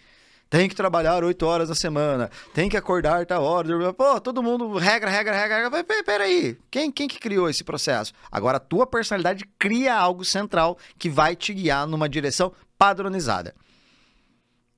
tem 0.50 0.68
que 0.68 0.76
trabalhar 0.76 1.24
oito 1.24 1.46
horas 1.46 1.70
na 1.70 1.76
semana, 1.76 2.30
tem 2.54 2.68
que 2.68 2.76
acordar 2.76 3.26
tal 3.26 3.44
hora. 3.44 3.94
Pô, 3.94 4.20
todo 4.20 4.42
mundo, 4.42 4.78
regra, 4.78 5.10
regra, 5.10 5.36
regra. 5.36 5.70
regra. 5.70 6.04
Peraí, 6.04 6.58
quem, 6.72 6.92
quem 6.92 7.08
que 7.08 7.20
criou 7.20 7.50
esse 7.50 7.64
processo? 7.64 8.14
Agora, 8.32 8.58
a 8.58 8.60
tua 8.60 8.88
personalidade 8.88 9.46
cria 9.60 9.96
algo 9.96 10.26
central 10.26 10.78
que 10.98 11.10
vai 11.10 11.36
te 11.36 11.54
guiar 11.54 11.86
numa 11.86 12.10
direção 12.10 12.52
padronizada. 12.78 13.54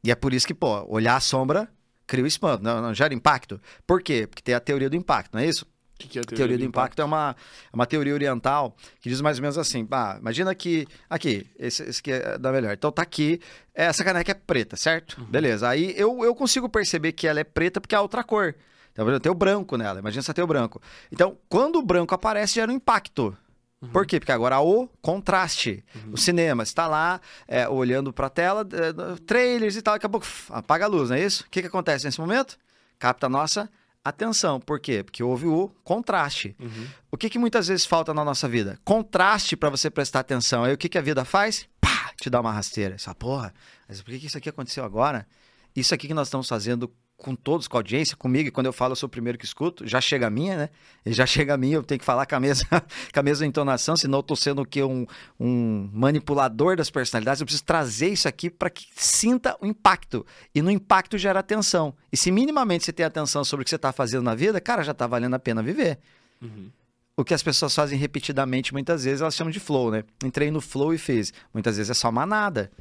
E 0.04 0.12
é 0.12 0.16
por 0.16 0.34
isso 0.34 0.48
que, 0.48 0.54
pô, 0.54 0.86
olhar 0.90 1.16
a 1.16 1.22
sombra 1.22 1.70
cria 2.06 2.26
o 2.26 2.28
espanto, 2.28 2.62
não, 2.62 2.82
não 2.82 2.94
gera 2.94 3.14
impacto. 3.14 3.62
Por 3.88 4.04
quê? 4.04 4.28
Porque 4.28 4.44
tem 4.44 4.54
a 4.54 4.60
teoria 4.60 4.90
do 4.90 4.98
impacto, 4.98 5.34
não 5.34 5.42
é 5.42 5.46
isso? 5.46 5.66
Que, 6.02 6.08
que 6.10 6.20
é 6.20 6.22
a 6.22 6.26
teoria, 6.26 6.38
teoria 6.38 6.58
do, 6.58 6.62
do 6.62 6.66
impacto? 6.66 6.94
impacto? 6.94 7.02
é 7.02 7.06
uma, 7.06 7.36
é 7.72 7.76
uma 7.76 7.86
teoria 7.86 8.14
oriental 8.14 8.76
que 9.00 9.10
diz 9.10 9.22
mais 9.22 9.38
ou 9.38 9.42
menos 9.42 9.58
assim: 9.58 9.88
ah, 9.92 10.18
imagina 10.20 10.54
que. 10.56 10.88
Aqui, 11.10 11.48
esse, 11.58 11.84
esse 11.84 12.00
aqui 12.00 12.12
é 12.12 12.38
da 12.38 12.52
melhor. 12.52 12.74
Então 12.74 12.92
tá 12.92 13.02
aqui, 13.02 13.40
essa 13.74 14.04
caneca 14.04 14.32
é 14.32 14.36
preta, 14.36 14.76
certo? 14.76 15.20
Uhum. 15.20 15.26
Beleza. 15.26 15.70
Aí 15.70 15.94
eu, 15.98 16.24
eu 16.24 16.36
consigo 16.36 16.68
perceber 16.68 17.12
que 17.12 17.28
ela 17.28 17.40
é 17.40 17.44
preta 17.44 17.80
porque 17.80 17.96
é 17.96 18.00
outra 18.00 18.24
cor. 18.24 18.56
Então, 18.92 19.20
tem 19.20 19.32
o 19.32 19.36
branco 19.36 19.78
nela. 19.78 20.00
Imagina 20.00 20.22
se 20.22 20.34
tem 20.34 20.44
o 20.44 20.48
branco. 20.48 20.82
Então, 21.12 21.38
quando 21.48 21.78
o 21.78 21.82
branco 21.82 22.14
aparece, 22.14 22.56
gera 22.56 22.72
um 22.72 22.76
impacto. 22.76 23.36
Uhum. 23.82 23.90
Por 23.90 24.06
quê? 24.06 24.20
Porque 24.20 24.32
agora 24.32 24.60
o 24.60 24.88
contraste. 25.02 25.84
Uhum. 25.96 26.14
O 26.14 26.18
cinema 26.18 26.64
está 26.64 26.88
lá, 26.88 27.20
é, 27.48 27.68
olhando 27.68 28.14
para 28.14 28.28
a 28.28 28.30
tela, 28.30 28.62
é, 28.62 29.20
trailers 29.26 29.76
e 29.76 29.82
tal, 29.82 29.96
daqui 29.96 30.06
a 30.06 30.10
pouco 30.10 30.28
apaga 30.50 30.86
a 30.86 30.88
luz, 30.88 31.10
não 31.10 31.16
é 31.16 31.24
isso? 31.24 31.44
O 31.44 31.50
que, 31.50 31.62
que 31.62 31.68
acontece 31.68 32.06
nesse 32.06 32.20
momento? 32.20 32.58
Capta 33.00 33.26
a 33.26 33.30
nossa 33.30 33.70
atenção. 34.04 34.60
Por 34.60 34.80
quê? 34.80 35.04
Porque 35.04 35.24
houve 35.24 35.48
o 35.48 35.70
contraste. 35.84 36.56
Uhum. 36.60 36.88
O 37.12 37.18
que, 37.18 37.30
que 37.30 37.40
muitas 37.40 37.68
vezes 37.68 37.86
falta 37.86 38.14
na 38.14 38.24
nossa 38.24 38.48
vida? 38.48 38.80
Contraste 38.84 39.56
para 39.56 39.70
você 39.70 39.90
prestar 39.90 40.22
atenção. 40.22 40.64
Aí 40.64 40.74
o 40.74 40.78
que, 40.78 40.90
que 40.90 40.98
a 40.98 41.02
vida 41.02 41.24
faz? 41.24 41.68
Pá! 41.80 42.12
Te 42.20 42.30
dá 42.30 42.42
uma 42.42 42.52
rasteira. 42.52 42.96
Essa 42.96 43.14
porra, 43.14 43.54
mas 43.88 44.02
por 44.02 44.12
que, 44.12 44.20
que 44.20 44.26
isso 44.28 44.38
aqui 44.38 44.50
aconteceu 44.50 44.84
agora? 44.84 45.28
Isso 45.76 45.94
aqui 45.94 46.08
que 46.08 46.14
nós 46.14 46.28
estamos 46.28 46.48
fazendo 46.48 46.92
com 47.22 47.36
todos, 47.36 47.68
com 47.68 47.78
a 47.78 47.80
audiência, 47.80 48.18
comigo, 48.18 48.48
e 48.48 48.52
quando 48.52 48.66
eu 48.66 48.74
falo, 48.74 48.94
eu 48.94 48.96
sou 48.96 49.08
o 49.08 49.10
primeiro 49.10 49.38
que 49.38 49.46
escuto, 49.46 49.88
já 49.88 50.02
chega 50.02 50.28
a 50.28 50.30
minha, 50.30 50.58
né? 50.58 50.70
E 51.06 51.14
já 51.14 51.26
chega 51.28 51.54
a 51.54 51.58
minha, 51.58 51.76
eu 51.76 51.84
tenho 51.84 52.00
que 52.00 52.06
falar 52.06 52.26
com 52.26 52.36
a 52.36 52.40
mesma, 52.40 52.68
com 53.14 53.20
a 53.20 53.24
mesma 53.24 53.46
entonação, 53.46 53.96
senão 53.96 54.20
eu 54.20 54.24
tô 54.24 54.36
sendo 54.36 54.64
o 54.64 54.66
quê? 54.66 54.84
Um, 54.84 55.06
um 55.40 55.90
manipulador 55.94 56.76
das 56.76 56.90
personalidades. 56.90 57.40
Eu 57.40 57.46
preciso 57.46 57.64
trazer 57.64 58.10
isso 58.10 58.28
aqui 58.28 58.50
para 58.50 58.70
que 58.70 58.88
sinta 58.96 59.56
o 59.62 59.66
impacto. 59.66 60.26
E 60.54 60.62
no 60.62 60.72
impacto 60.72 61.18
gera 61.18 61.40
atenção. 61.40 61.94
E 62.12 62.18
se 62.18 62.32
minimamente 62.32 62.86
você 62.86 62.92
tem 62.92 63.06
atenção 63.06 63.46
sobre 63.46 63.62
o 63.62 63.64
que 63.64 63.70
você 63.70 63.76
está 63.76 63.92
fazendo 63.92 64.24
na 64.24 64.34
vida, 64.34 64.60
cara, 64.60 64.84
já 64.84 64.92
está 64.92 65.06
valendo 65.06 65.36
a 65.36 65.40
pena 65.40 65.62
viver. 65.62 66.00
Uhum. 66.42 66.70
O 67.16 67.24
que 67.24 67.34
as 67.34 67.44
pessoas 67.44 67.76
fazem 67.76 68.00
repetidamente, 68.00 68.74
muitas 68.74 69.04
vezes, 69.04 69.22
elas 69.22 69.36
chamam 69.36 69.52
de 69.52 69.60
flow, 69.60 69.92
né? 69.92 70.04
Entrei 70.24 70.50
no 70.50 70.60
flow 70.60 70.94
e 70.94 70.98
fiz. 70.98 71.32
Muitas 71.54 71.78
vezes 71.78 71.92
é 71.92 71.94
só 71.94 72.12
manada. 72.12 72.72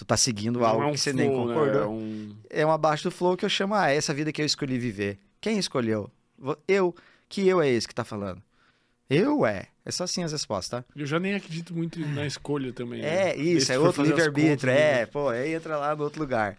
Tu 0.00 0.04
tá 0.06 0.16
seguindo 0.16 0.64
algo 0.64 0.82
é 0.82 0.86
um 0.86 0.92
que 0.92 0.98
você 0.98 1.12
flow, 1.12 1.22
nem 1.22 1.36
concordou. 1.36 1.74
Né? 1.74 1.82
É, 1.82 1.86
um... 1.86 2.36
é 2.62 2.66
um 2.66 2.70
abaixo 2.70 3.04
do 3.04 3.10
flow 3.10 3.36
que 3.36 3.44
eu 3.44 3.50
chamo, 3.50 3.74
ah, 3.74 3.90
é 3.90 3.96
essa 3.96 4.14
vida 4.14 4.32
que 4.32 4.40
eu 4.40 4.46
escolhi 4.46 4.78
viver. 4.78 5.18
Quem 5.42 5.58
escolheu? 5.58 6.10
Eu. 6.66 6.96
Que 7.28 7.46
eu 7.46 7.60
é 7.60 7.68
esse 7.68 7.86
que 7.86 7.94
tá 7.94 8.02
falando? 8.02 8.42
Eu 9.10 9.44
é. 9.44 9.66
É 9.84 9.90
só 9.90 10.04
assim 10.04 10.24
as 10.24 10.32
respostas, 10.32 10.80
tá? 10.80 10.84
Eu 10.96 11.04
já 11.04 11.20
nem 11.20 11.34
acredito 11.34 11.74
muito 11.74 12.00
na 12.00 12.26
escolha 12.26 12.72
também. 12.72 13.02
É, 13.02 13.26
né? 13.26 13.36
isso, 13.36 13.70
é 13.70 13.78
outro 13.78 14.02
livre-arbítrio. 14.02 14.72
É, 14.72 15.04
pô, 15.04 15.28
aí 15.28 15.52
entra 15.52 15.76
lá 15.76 15.94
no 15.94 16.02
outro 16.02 16.18
lugar. 16.18 16.56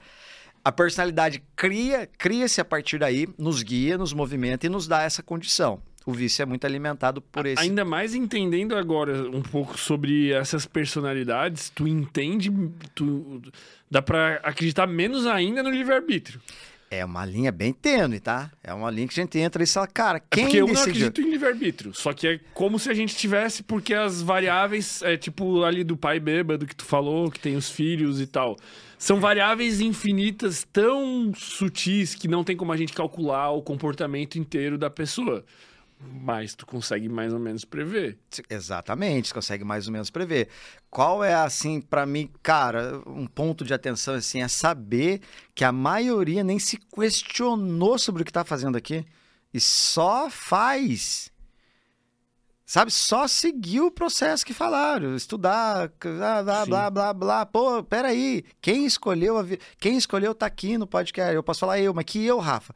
A 0.64 0.72
personalidade 0.72 1.44
cria, 1.56 2.08
cria-se 2.20 2.62
a 2.62 2.66
partir 2.66 3.00
daí, 3.00 3.28
nos 3.40 3.64
guia, 3.64 3.98
nos 3.98 4.14
movimenta 4.14 4.68
e 4.68 4.70
nos 4.70 4.88
dá 4.88 5.02
essa 5.02 5.24
condição 5.24 5.82
o 6.06 6.12
vício 6.14 6.42
é 6.42 6.46
muito 6.46 6.66
alimentado 6.66 7.22
por 7.22 7.46
esse. 7.46 7.62
Ainda 7.62 7.86
mais 7.86 8.16
entendendo 8.16 8.76
agora 8.76 9.30
um 9.30 9.42
pouco 9.42 9.78
sobre 9.80 10.32
essas 10.32 10.66
personalidades, 10.66 11.70
tu 11.70 11.88
entende, 11.88 12.52
tu 12.96 13.42
dá 13.90 14.02
para 14.02 14.36
acreditar 14.44 14.88
menos 14.88 15.26
ainda 15.28 15.62
no 15.62 15.70
livre-arbítrio. 15.70 16.42
É 16.94 17.06
uma 17.06 17.24
linha 17.24 17.54
bem 17.54 17.72
tênue, 17.72 18.20
tá? 18.20 18.52
É 18.62 18.74
uma 18.74 18.92
linha 18.92 19.08
que 19.08 19.18
a 19.18 19.24
gente 19.24 19.40
entra 19.40 19.64
e 19.64 19.66
fala, 19.68 19.88
cara, 19.88 20.18
É 20.18 20.22
quem 20.30 20.44
porque 20.44 20.58
eu 20.58 20.68
não 20.68 20.74
decidiu? 20.74 21.08
acredito 21.08 21.22
em 21.22 21.32
livre-arbítrio. 21.32 21.94
Só 21.94 22.12
que 22.12 22.28
é 22.28 22.40
como 22.54 22.78
se 22.78 22.90
a 22.90 22.94
gente 22.94 23.16
tivesse, 23.16 23.64
porque 23.64 23.94
as 23.94 24.22
variáveis, 24.22 25.02
é 25.02 25.16
tipo 25.16 25.64
ali 25.64 25.86
do 25.86 25.96
pai 25.96 26.20
bêbado 26.20 26.66
que 26.66 26.76
tu 26.76 26.84
falou, 26.84 27.32
que 27.32 27.40
tem 27.40 27.56
os 27.56 27.70
filhos 27.70 28.20
e 28.20 28.28
tal. 28.28 28.58
São 28.98 29.22
variáveis 29.22 29.80
infinitas, 29.80 30.68
tão 30.74 31.32
sutis 31.34 32.14
que 32.14 32.28
não 32.28 32.44
tem 32.44 32.58
como 32.58 32.74
a 32.74 32.78
gente 32.78 32.92
calcular 32.92 33.52
o 33.52 33.62
comportamento 33.62 34.38
inteiro 34.38 34.78
da 34.78 34.90
pessoa. 34.90 35.46
Mas 36.04 36.56
tu 36.56 36.66
consegue 36.66 37.08
mais 37.08 37.34
ou 37.34 37.40
menos 37.40 37.64
prever. 37.64 38.18
Exatamente, 38.50 39.28
você 39.28 39.34
consegue 39.34 39.64
mais 39.64 39.88
ou 39.88 39.94
menos 39.94 40.10
prever. 40.10 40.50
Qual 40.90 41.24
é, 41.24 41.34
assim, 41.34 41.80
pra 41.80 42.06
mim, 42.06 42.30
cara, 42.42 43.02
um 43.06 43.28
ponto 43.28 43.64
de 43.64 43.74
atenção, 43.74 44.16
assim, 44.16 44.42
é 44.42 44.48
saber 44.48 45.22
que 45.54 45.64
a 45.64 45.72
maioria 45.72 46.44
nem 46.44 46.58
se 46.58 46.78
questionou 46.78 48.00
sobre 48.00 48.24
o 48.24 48.26
que 48.26 48.34
tá 48.34 48.44
fazendo 48.44 48.78
aqui 48.78 49.06
e 49.54 49.60
só 49.60 50.30
faz. 50.30 51.32
Sabe, 52.72 52.90
só 52.90 53.28
seguiu 53.28 53.88
o 53.88 53.92
processo 53.92 54.46
que 54.46 54.54
falaram, 54.54 55.14
estudar, 55.14 55.92
blá, 56.00 56.42
blá, 56.42 56.64
Sim. 56.64 56.70
blá, 56.70 56.90
blá, 56.90 57.14
blá. 57.14 57.46
Pô, 57.46 57.84
peraí, 57.84 58.46
quem 58.62 58.86
escolheu, 58.86 59.38
a 59.38 59.44
vi- 59.44 59.60
quem 59.78 59.98
escolheu 59.98 60.34
tá 60.34 60.46
aqui 60.46 60.78
no 60.78 60.88
podcast? 60.88 61.36
Eu 61.36 61.44
posso 61.44 61.60
falar 61.60 61.82
eu, 61.82 61.94
mas 61.94 62.06
que 62.06 62.26
eu, 62.26 62.40
Rafa? 62.40 62.74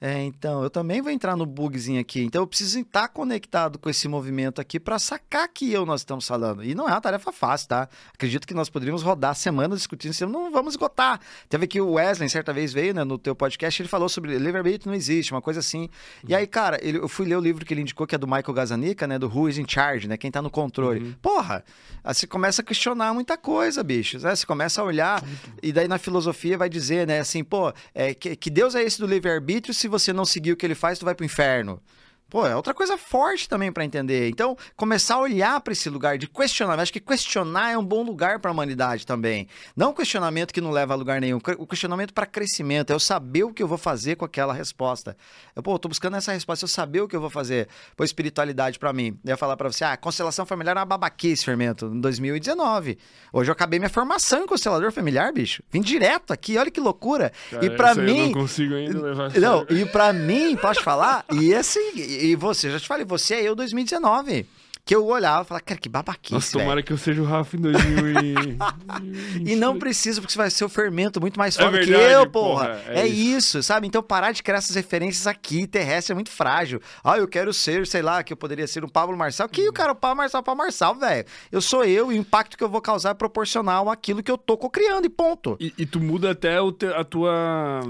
É, 0.00 0.22
então, 0.22 0.62
eu 0.62 0.70
também 0.70 1.02
vou 1.02 1.12
entrar 1.12 1.36
no 1.36 1.44
bugzinho 1.44 2.00
aqui. 2.00 2.22
Então, 2.22 2.40
eu 2.40 2.46
preciso 2.46 2.78
estar 2.78 3.08
conectado 3.08 3.78
com 3.78 3.90
esse 3.90 4.08
movimento 4.08 4.58
aqui 4.58 4.80
para 4.80 4.98
sacar 4.98 5.46
que 5.52 5.70
eu 5.70 5.84
nós 5.84 6.00
estamos 6.00 6.26
falando. 6.26 6.64
E 6.64 6.74
não 6.74 6.88
é 6.88 6.92
uma 6.92 7.00
tarefa 7.02 7.30
fácil, 7.30 7.68
tá? 7.68 7.90
Acredito 8.14 8.46
que 8.46 8.54
nós 8.54 8.70
poderíamos 8.70 9.02
rodar 9.02 9.34
semanas 9.34 9.80
discutindo 9.80 10.12
isso, 10.12 10.26
não 10.26 10.50
vamos 10.50 10.72
esgotar. 10.72 11.20
Teve 11.46 11.66
que 11.66 11.78
o 11.78 11.92
Wesley, 11.92 12.30
certa 12.30 12.54
vez, 12.54 12.72
veio 12.72 12.94
né, 12.94 13.04
no 13.04 13.18
teu 13.18 13.34
podcast, 13.36 13.82
ele 13.82 13.88
falou 13.90 14.08
sobre 14.08 14.38
livre-arbítrio 14.38 14.88
não 14.88 14.96
existe, 14.96 15.32
uma 15.32 15.42
coisa 15.42 15.60
assim. 15.60 15.90
E 16.26 16.34
aí, 16.34 16.46
cara, 16.46 16.78
ele- 16.80 16.96
eu 16.96 17.06
fui 17.08 17.26
ler 17.26 17.36
o 17.36 17.40
livro 17.40 17.66
que 17.66 17.74
ele 17.74 17.82
indicou, 17.82 18.06
que 18.06 18.14
é 18.14 18.18
do 18.18 18.26
Michael 18.26 18.54
Gazanica, 18.54 19.06
né? 19.06 19.18
Do 19.18 19.25
Who 19.26 19.48
is 19.48 19.58
in 19.58 19.66
Charge, 19.66 20.08
né? 20.08 20.16
Quem 20.16 20.30
tá 20.30 20.40
no 20.40 20.50
controle. 20.50 21.16
Porra, 21.20 21.64
aí 22.02 22.14
você 22.14 22.26
começa 22.26 22.62
a 22.62 22.64
questionar 22.64 23.12
muita 23.14 23.36
coisa, 23.36 23.82
bicho. 23.82 24.18
Né? 24.18 24.34
Você 24.34 24.46
começa 24.46 24.80
a 24.80 24.84
olhar, 24.84 25.22
e 25.62 25.72
daí 25.72 25.88
na 25.88 25.98
filosofia 25.98 26.56
vai 26.56 26.68
dizer, 26.68 27.06
né, 27.06 27.20
assim, 27.20 27.42
pô, 27.42 27.72
é, 27.94 28.14
que, 28.14 28.36
que 28.36 28.50
Deus 28.50 28.74
é 28.74 28.82
esse 28.82 29.00
do 29.00 29.06
livre-arbítrio, 29.06 29.74
se 29.74 29.88
você 29.88 30.12
não 30.12 30.24
seguir 30.24 30.52
o 30.52 30.56
que 30.56 30.66
ele 30.66 30.74
faz, 30.74 30.98
tu 30.98 31.04
vai 31.04 31.14
pro 31.14 31.24
inferno. 31.24 31.80
Pô, 32.28 32.44
é 32.44 32.56
outra 32.56 32.74
coisa 32.74 32.98
forte 32.98 33.48
também 33.48 33.70
pra 33.70 33.84
entender. 33.84 34.28
Então, 34.28 34.56
começar 34.76 35.14
a 35.14 35.20
olhar 35.20 35.60
pra 35.60 35.72
esse 35.72 35.88
lugar 35.88 36.18
de 36.18 36.26
questionar. 36.26 36.74
Eu 36.74 36.80
acho 36.80 36.92
que 36.92 36.98
questionar 36.98 37.70
é 37.70 37.78
um 37.78 37.84
bom 37.84 38.02
lugar 38.02 38.40
pra 38.40 38.50
humanidade 38.50 39.06
também. 39.06 39.46
Não 39.76 39.90
um 39.90 39.94
questionamento 39.94 40.52
que 40.52 40.60
não 40.60 40.72
leva 40.72 40.92
a 40.92 40.96
lugar 40.96 41.20
nenhum. 41.20 41.38
O 41.58 41.66
questionamento 41.66 42.12
pra 42.12 42.26
crescimento. 42.26 42.90
É 42.90 42.94
eu 42.94 43.00
saber 43.00 43.44
o 43.44 43.52
que 43.52 43.62
eu 43.62 43.68
vou 43.68 43.78
fazer 43.78 44.16
com 44.16 44.24
aquela 44.24 44.52
resposta. 44.52 45.16
Eu, 45.54 45.62
pô, 45.62 45.74
eu 45.74 45.78
tô 45.78 45.88
buscando 45.88 46.16
essa 46.16 46.32
resposta, 46.32 46.64
eu 46.64 46.68
saber 46.68 47.00
o 47.00 47.08
que 47.08 47.14
eu 47.14 47.20
vou 47.20 47.30
fazer. 47.30 47.68
Pô, 47.96 48.02
espiritualidade 48.02 48.78
pra 48.78 48.92
mim. 48.92 49.18
Eu 49.24 49.30
ia 49.30 49.36
falar 49.36 49.56
pra 49.56 49.70
você, 49.70 49.84
ah, 49.84 49.96
constelação 49.96 50.44
familiar 50.44 50.76
é 50.76 50.80
uma 50.80 50.84
babaquice, 50.84 51.44
fermento, 51.44 51.86
em 51.86 52.00
2019. 52.00 52.98
Hoje 53.32 53.50
eu 53.50 53.52
acabei 53.52 53.78
minha 53.78 53.88
formação 53.88 54.42
em 54.42 54.46
constelador 54.46 54.90
familiar, 54.90 55.32
bicho. 55.32 55.62
Vim 55.70 55.80
direto 55.80 56.32
aqui, 56.32 56.58
olha 56.58 56.70
que 56.70 56.80
loucura. 56.80 57.32
e 57.52 57.54
Cara, 57.54 57.70
pra 57.76 57.90
essa 57.90 58.00
aí 58.00 58.08
Eu 58.08 58.14
mim, 58.14 58.22
não 58.26 58.32
consigo 58.32 58.74
ainda 58.74 59.00
levar 59.00 59.30
a 59.36 59.40
não, 59.40 59.66
e 59.70 59.84
pra 59.84 60.12
mim, 60.12 60.56
posso 60.56 60.82
falar? 60.82 61.24
E 61.32 61.54
assim, 61.54 62.15
e 62.16 62.36
você, 62.36 62.70
já 62.70 62.78
te 62.80 62.86
falei, 62.88 63.04
você 63.04 63.34
é 63.34 63.42
eu 63.48 63.54
2019. 63.54 64.46
Que 64.84 64.94
eu 64.94 65.04
olhava 65.04 65.42
e 65.42 65.46
falava, 65.48 65.64
cara, 65.64 65.80
que 65.80 65.88
babaquice, 65.88 66.32
Nossa, 66.34 66.52
velho. 66.52 66.64
tomara 66.64 66.80
que 66.80 66.92
eu 66.92 66.96
seja 66.96 67.20
o 67.20 67.24
Rafa 67.24 67.56
em 67.56 67.60
2000 67.60 68.56
E 69.44 69.56
não 69.56 69.76
precisa, 69.80 70.20
porque 70.20 70.32
você 70.32 70.38
vai 70.38 70.48
ser 70.48 70.64
o 70.64 70.68
fermento 70.68 71.20
muito 71.20 71.36
mais 71.40 71.56
forte 71.56 71.80
que 71.80 71.86
verdade, 71.86 72.12
eu, 72.12 72.30
porra. 72.30 72.66
porra, 72.68 72.82
É, 72.94 73.00
é 73.00 73.06
isso. 73.08 73.60
sabe? 73.64 73.88
Então 73.88 74.00
parar 74.00 74.30
de 74.30 74.44
criar 74.44 74.58
essas 74.58 74.76
referências 74.76 75.26
aqui, 75.26 75.66
terrestre, 75.66 76.12
é 76.12 76.14
muito 76.14 76.30
frágil. 76.30 76.80
Ah, 77.02 77.18
eu 77.18 77.26
quero 77.26 77.52
ser, 77.52 77.84
sei 77.84 78.00
lá, 78.00 78.22
que 78.22 78.32
eu 78.32 78.36
poderia 78.36 78.64
ser 78.68 78.84
o 78.84 78.88
Pablo 78.88 79.16
Marçal. 79.16 79.48
Que 79.48 79.68
o 79.68 79.72
cara, 79.72 79.90
o 79.90 79.96
Pablo 79.96 80.18
Marçal, 80.18 80.40
o 80.40 80.44
Pablo 80.44 80.62
Marçal, 80.62 80.94
velho. 80.94 81.26
Eu 81.50 81.60
sou 81.60 81.84
eu 81.84 82.12
e 82.12 82.14
o 82.14 82.20
impacto 82.20 82.56
que 82.56 82.62
eu 82.62 82.68
vou 82.68 82.80
causar 82.80 83.10
é 83.10 83.14
proporcional 83.14 83.90
àquilo 83.90 84.22
que 84.22 84.30
eu 84.30 84.38
tô 84.38 84.56
cocriando 84.56 85.04
e 85.04 85.10
ponto. 85.10 85.56
E, 85.58 85.74
e 85.78 85.84
tu 85.84 85.98
muda 85.98 86.30
até 86.30 86.58
te- 86.78 86.86
a 86.86 87.02
tua. 87.02 87.80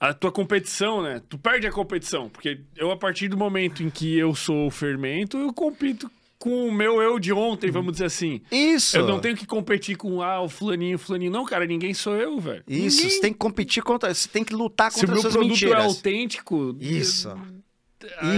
A 0.00 0.14
tua 0.14 0.32
competição, 0.32 1.02
né? 1.02 1.20
Tu 1.28 1.36
perde 1.38 1.66
a 1.66 1.70
competição. 1.72 2.30
Porque 2.30 2.60
eu, 2.74 2.90
a 2.90 2.96
partir 2.96 3.28
do 3.28 3.36
momento 3.36 3.82
em 3.82 3.90
que 3.90 4.16
eu 4.18 4.34
sou 4.34 4.66
o 4.66 4.70
fermento, 4.70 5.36
eu 5.36 5.52
compito 5.52 6.10
com 6.38 6.66
o 6.68 6.72
meu 6.72 7.02
eu 7.02 7.18
de 7.18 7.34
ontem, 7.34 7.70
vamos 7.70 7.92
dizer 7.92 8.06
assim. 8.06 8.40
Isso. 8.50 8.96
Eu 8.96 9.06
não 9.06 9.20
tenho 9.20 9.36
que 9.36 9.46
competir 9.46 9.96
com 9.96 10.22
ah, 10.22 10.40
o 10.40 10.48
fulaninho, 10.48 10.96
o 10.96 10.98
fulaninho. 10.98 11.30
Não, 11.30 11.44
cara, 11.44 11.66
ninguém 11.66 11.92
sou 11.92 12.16
eu, 12.16 12.40
velho. 12.40 12.64
Isso, 12.66 12.96
Ninguém. 12.96 13.10
você 13.16 13.20
tem 13.20 13.32
que 13.34 13.38
competir 13.38 13.82
contra. 13.82 14.14
Você 14.14 14.26
tem 14.26 14.42
que 14.42 14.54
lutar 14.54 14.90
Se 14.90 14.98
o 14.98 15.00
contra 15.00 15.12
meu 15.14 15.18
as 15.18 15.22
suas 15.22 15.34
produto 15.34 15.50
mentiras. 15.50 15.84
é 15.84 15.86
autêntico. 15.86 16.76
Isso. 16.80 17.36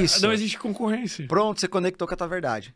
Isso. 0.02 0.20
Não 0.20 0.32
existe 0.32 0.58
concorrência. 0.58 1.26
Pronto, 1.28 1.60
você 1.60 1.68
conectou 1.68 2.08
com 2.08 2.14
a 2.14 2.16
tua 2.16 2.26
verdade. 2.26 2.74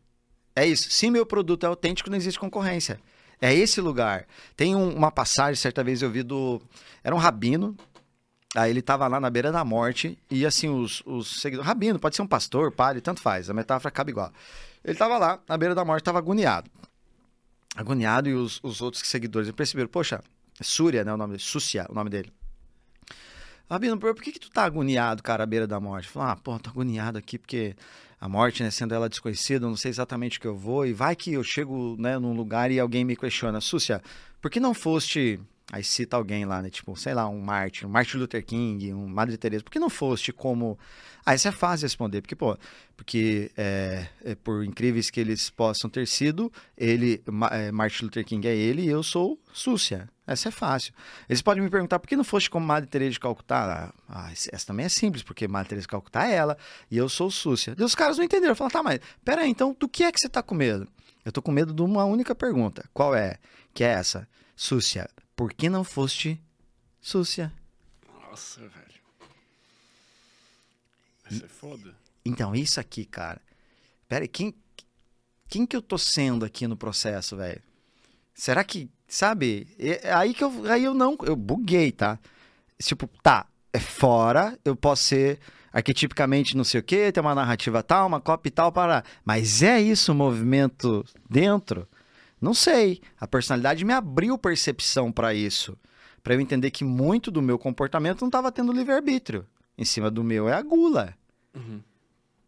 É 0.54 0.64
isso. 0.64 0.88
Se 0.92 1.10
meu 1.10 1.26
produto 1.26 1.64
é 1.64 1.66
autêntico, 1.66 2.08
não 2.08 2.16
existe 2.16 2.38
concorrência. 2.38 3.00
É 3.40 3.52
esse 3.52 3.80
lugar. 3.80 4.26
Tem 4.56 4.76
um- 4.76 4.94
uma 4.94 5.10
passagem, 5.10 5.56
certa 5.56 5.82
vez 5.82 6.02
eu 6.02 6.10
vi 6.10 6.22
do. 6.22 6.62
Era 7.02 7.14
um 7.14 7.18
rabino. 7.18 7.76
Aí 8.56 8.70
ele 8.70 8.80
tava 8.80 9.06
lá 9.06 9.20
na 9.20 9.28
beira 9.28 9.52
da 9.52 9.64
morte. 9.64 10.18
E 10.30 10.46
assim, 10.46 10.68
os, 10.68 11.02
os 11.04 11.40
seguidores. 11.40 11.66
Rabino, 11.66 11.98
pode 11.98 12.16
ser 12.16 12.22
um 12.22 12.26
pastor, 12.26 12.72
padre, 12.72 13.02
tanto 13.02 13.20
faz. 13.20 13.50
A 13.50 13.54
metáfora 13.54 13.90
cabe 13.90 14.12
igual. 14.12 14.32
Ele 14.82 14.96
tava 14.96 15.18
lá, 15.18 15.38
na 15.46 15.58
beira 15.58 15.74
da 15.74 15.84
morte, 15.84 16.04
tava 16.04 16.18
agoniado. 16.18 16.70
Agoniado, 17.76 18.28
e 18.28 18.34
os, 18.34 18.58
os 18.62 18.80
outros 18.80 19.06
seguidores 19.06 19.50
perceberam, 19.50 19.88
poxa, 19.88 20.22
é 20.58 20.64
Súria, 20.64 21.04
né? 21.04 21.12
O 21.12 21.16
nome 21.18 21.32
dele. 21.32 21.42
Súcia, 21.42 21.86
o 21.90 21.94
nome 21.94 22.08
dele. 22.08 22.32
Rabino, 23.68 23.98
por 23.98 24.14
que, 24.14 24.32
que 24.32 24.38
tu 24.38 24.48
tá 24.48 24.64
agoniado, 24.64 25.22
cara, 25.22 25.42
à 25.42 25.46
beira 25.46 25.66
da 25.66 25.78
morte? 25.78 26.08
Falou, 26.08 26.30
ah, 26.30 26.36
pô, 26.36 26.58
tô 26.58 26.70
agoniado 26.70 27.18
aqui 27.18 27.36
porque 27.36 27.76
a 28.18 28.28
morte, 28.28 28.62
né, 28.62 28.70
sendo 28.70 28.94
ela 28.94 29.08
desconhecida, 29.08 29.66
eu 29.66 29.68
não 29.68 29.76
sei 29.76 29.90
exatamente 29.90 30.38
o 30.38 30.40
que 30.40 30.46
eu 30.46 30.56
vou, 30.56 30.86
e 30.86 30.92
vai 30.92 31.14
que 31.14 31.32
eu 31.32 31.42
chego, 31.42 31.96
né, 31.98 32.18
num 32.18 32.32
lugar 32.32 32.70
e 32.70 32.78
alguém 32.78 33.04
me 33.04 33.16
questiona, 33.16 33.60
Súcia, 33.60 34.00
por 34.40 34.50
que 34.50 34.60
não 34.60 34.72
foste, 34.72 35.40
aí 35.72 35.82
cita 35.82 36.16
alguém 36.16 36.44
lá, 36.44 36.62
né, 36.62 36.70
tipo, 36.70 36.96
sei 36.96 37.12
lá, 37.14 37.28
um 37.28 37.40
Martin, 37.40 37.86
um 37.86 37.88
Martin 37.88 38.18
Luther 38.18 38.44
King, 38.44 38.92
um 38.94 39.06
Madre 39.06 39.36
Teresa, 39.36 39.64
por 39.64 39.70
que 39.70 39.78
não 39.78 39.90
foste 39.90 40.32
como... 40.32 40.78
Ah, 41.24 41.34
isso 41.34 41.48
é 41.48 41.50
fácil 41.52 41.78
de 41.78 41.84
responder, 41.86 42.20
porque, 42.20 42.36
pô, 42.36 42.56
porque 42.96 43.50
é, 43.56 44.06
é, 44.24 44.34
por 44.36 44.64
incríveis 44.64 45.10
que 45.10 45.18
eles 45.18 45.50
possam 45.50 45.90
ter 45.90 46.06
sido, 46.06 46.52
ele, 46.78 47.20
é, 47.50 47.72
Martin 47.72 48.04
Luther 48.04 48.24
King 48.24 48.46
é 48.46 48.54
ele 48.54 48.82
e 48.82 48.88
eu 48.88 49.02
sou 49.02 49.36
Súcia. 49.52 50.08
Essa 50.24 50.48
é 50.48 50.52
fácil. 50.52 50.92
Eles 51.28 51.42
podem 51.42 51.62
me 51.62 51.70
perguntar 51.70 51.98
por 51.98 52.08
que 52.08 52.16
não 52.16 52.24
foste 52.24 52.48
como 52.50 52.64
Madre 52.66 52.88
Teresa 52.88 53.12
de 53.12 53.20
Calcutá? 53.20 53.92
Ah, 54.08 54.32
esse- 54.32 54.50
essa 54.52 54.66
também 54.66 54.86
é 54.86 54.88
simples, 54.88 55.22
porque 55.22 55.46
Madre 55.48 55.68
Teresa 55.70 55.84
de 55.84 55.88
Calcutá 55.88 56.26
é 56.28 56.34
ela 56.34 56.56
e 56.90 56.96
eu 56.96 57.08
sou 57.08 57.30
Súcia. 57.30 57.74
E 57.78 57.82
os 57.82 57.94
caras 57.94 58.18
não 58.18 58.24
entenderam. 58.24 58.54
Falaram, 58.54 58.72
tá, 58.72 58.82
mas 58.82 59.00
peraí, 59.24 59.48
então 59.50 59.76
do 59.78 59.88
que 59.88 60.02
é 60.04 60.10
que 60.12 60.18
você 60.20 60.28
tá 60.28 60.42
com 60.42 60.54
medo? 60.54 60.86
Eu 61.24 61.30
tô 61.32 61.40
com 61.42 61.50
medo 61.52 61.72
de 61.72 61.82
uma 61.82 62.04
única 62.04 62.34
pergunta. 62.34 62.88
Qual 62.92 63.14
é? 63.14 63.36
Que 63.74 63.82
é 63.84 63.88
essa. 63.88 64.28
Súcia, 64.56 65.08
por 65.36 65.52
que 65.52 65.68
não 65.68 65.84
foste 65.84 66.40
Súcia? 67.06 67.52
Nossa, 68.28 68.60
velho. 68.60 68.86
Isso 71.30 71.44
é 71.44 71.48
foda. 71.48 71.94
Então, 72.24 72.52
isso 72.52 72.80
aqui, 72.80 73.04
cara. 73.04 73.40
Pera 74.08 74.24
aí, 74.24 74.28
quem, 74.28 74.52
quem 75.48 75.64
que 75.64 75.76
eu 75.76 75.82
tô 75.82 75.96
sendo 75.96 76.44
aqui 76.44 76.66
no 76.66 76.76
processo, 76.76 77.36
velho? 77.36 77.62
Será 78.34 78.64
que, 78.64 78.90
sabe? 79.06 79.68
É 79.78 80.12
aí 80.12 80.34
que 80.34 80.42
eu, 80.42 80.66
aí 80.68 80.82
eu 80.82 80.94
não, 80.94 81.16
eu 81.22 81.36
buguei, 81.36 81.92
tá? 81.92 82.18
Tipo, 82.82 83.08
tá, 83.22 83.46
é 83.72 83.78
fora, 83.78 84.58
eu 84.64 84.74
posso 84.74 85.04
ser 85.04 85.38
arquetipicamente 85.72 86.56
não 86.56 86.64
sei 86.64 86.80
o 86.80 86.82
quê, 86.82 87.12
ter 87.12 87.20
uma 87.20 87.34
narrativa 87.34 87.82
tal, 87.84 88.08
uma 88.08 88.20
cópia 88.20 88.48
e 88.48 88.52
tal, 88.52 88.72
para. 88.72 89.04
Mas 89.24 89.62
é 89.62 89.80
isso 89.80 90.10
o 90.10 90.14
movimento 90.14 91.04
dentro? 91.30 91.88
Não 92.40 92.54
sei. 92.54 93.00
A 93.20 93.26
personalidade 93.26 93.84
me 93.84 93.92
abriu 93.92 94.36
percepção 94.36 95.10
para 95.10 95.32
isso. 95.34 95.76
Para 96.22 96.34
eu 96.34 96.40
entender 96.40 96.70
que 96.70 96.84
muito 96.84 97.30
do 97.30 97.40
meu 97.40 97.58
comportamento 97.58 98.20
não 98.20 98.28
estava 98.28 98.50
tendo 98.52 98.72
livre-arbítrio. 98.72 99.46
Em 99.78 99.84
cima 99.84 100.10
do 100.10 100.24
meu 100.24 100.48
é 100.48 100.52
a 100.54 100.62
gula. 100.62 101.14
Uhum. 101.54 101.80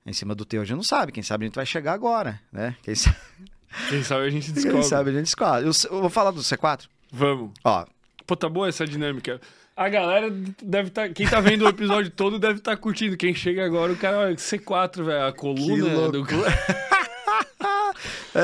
Em 0.05 0.13
cima 0.13 0.35
do 0.35 0.45
teu 0.45 0.63
a 0.63 0.65
gente 0.65 0.77
não 0.77 0.83
sabe. 0.83 1.13
Quem 1.13 1.23
sabe 1.23 1.45
a 1.45 1.47
gente 1.49 1.57
vai 1.57 1.67
chegar 1.67 1.93
agora, 1.93 2.41
né? 2.53 2.75
Quem 2.83 2.95
sabe, 2.95 3.17
Quem 3.89 4.03
sabe 4.03 4.27
a 4.27 4.31
gente 4.31 4.47
quem 4.53 4.55
descobre. 4.55 4.83
sabe 4.83 5.11
a 5.11 5.13
gente 5.13 5.25
descobre. 5.25 5.67
Eu, 5.67 5.73
eu 5.91 6.01
vou 6.01 6.11
falar 6.11 6.31
do 6.31 6.41
C4. 6.41 6.87
Vamos. 7.13 7.53
Ó, 7.65 7.85
Pô, 8.27 8.37
tá 8.37 8.47
boa 8.47 8.69
essa 8.69 8.87
dinâmica. 8.87 9.41
A 9.75 9.89
galera 9.89 10.31
deve 10.63 10.89
estar. 10.89 11.09
quem 11.11 11.27
tá 11.27 11.41
vendo 11.41 11.65
o 11.65 11.69
episódio 11.69 12.11
todo 12.11 12.39
deve 12.39 12.59
estar 12.59 12.77
curtindo. 12.77 13.17
Quem 13.17 13.35
chega 13.35 13.65
agora, 13.65 13.93
o 13.93 13.97
cara, 13.97 14.19
olha, 14.19 14.35
C4, 14.35 15.03
velho. 15.03 15.25
A 15.25 15.33
coluna 15.33 16.11
do. 16.11 16.27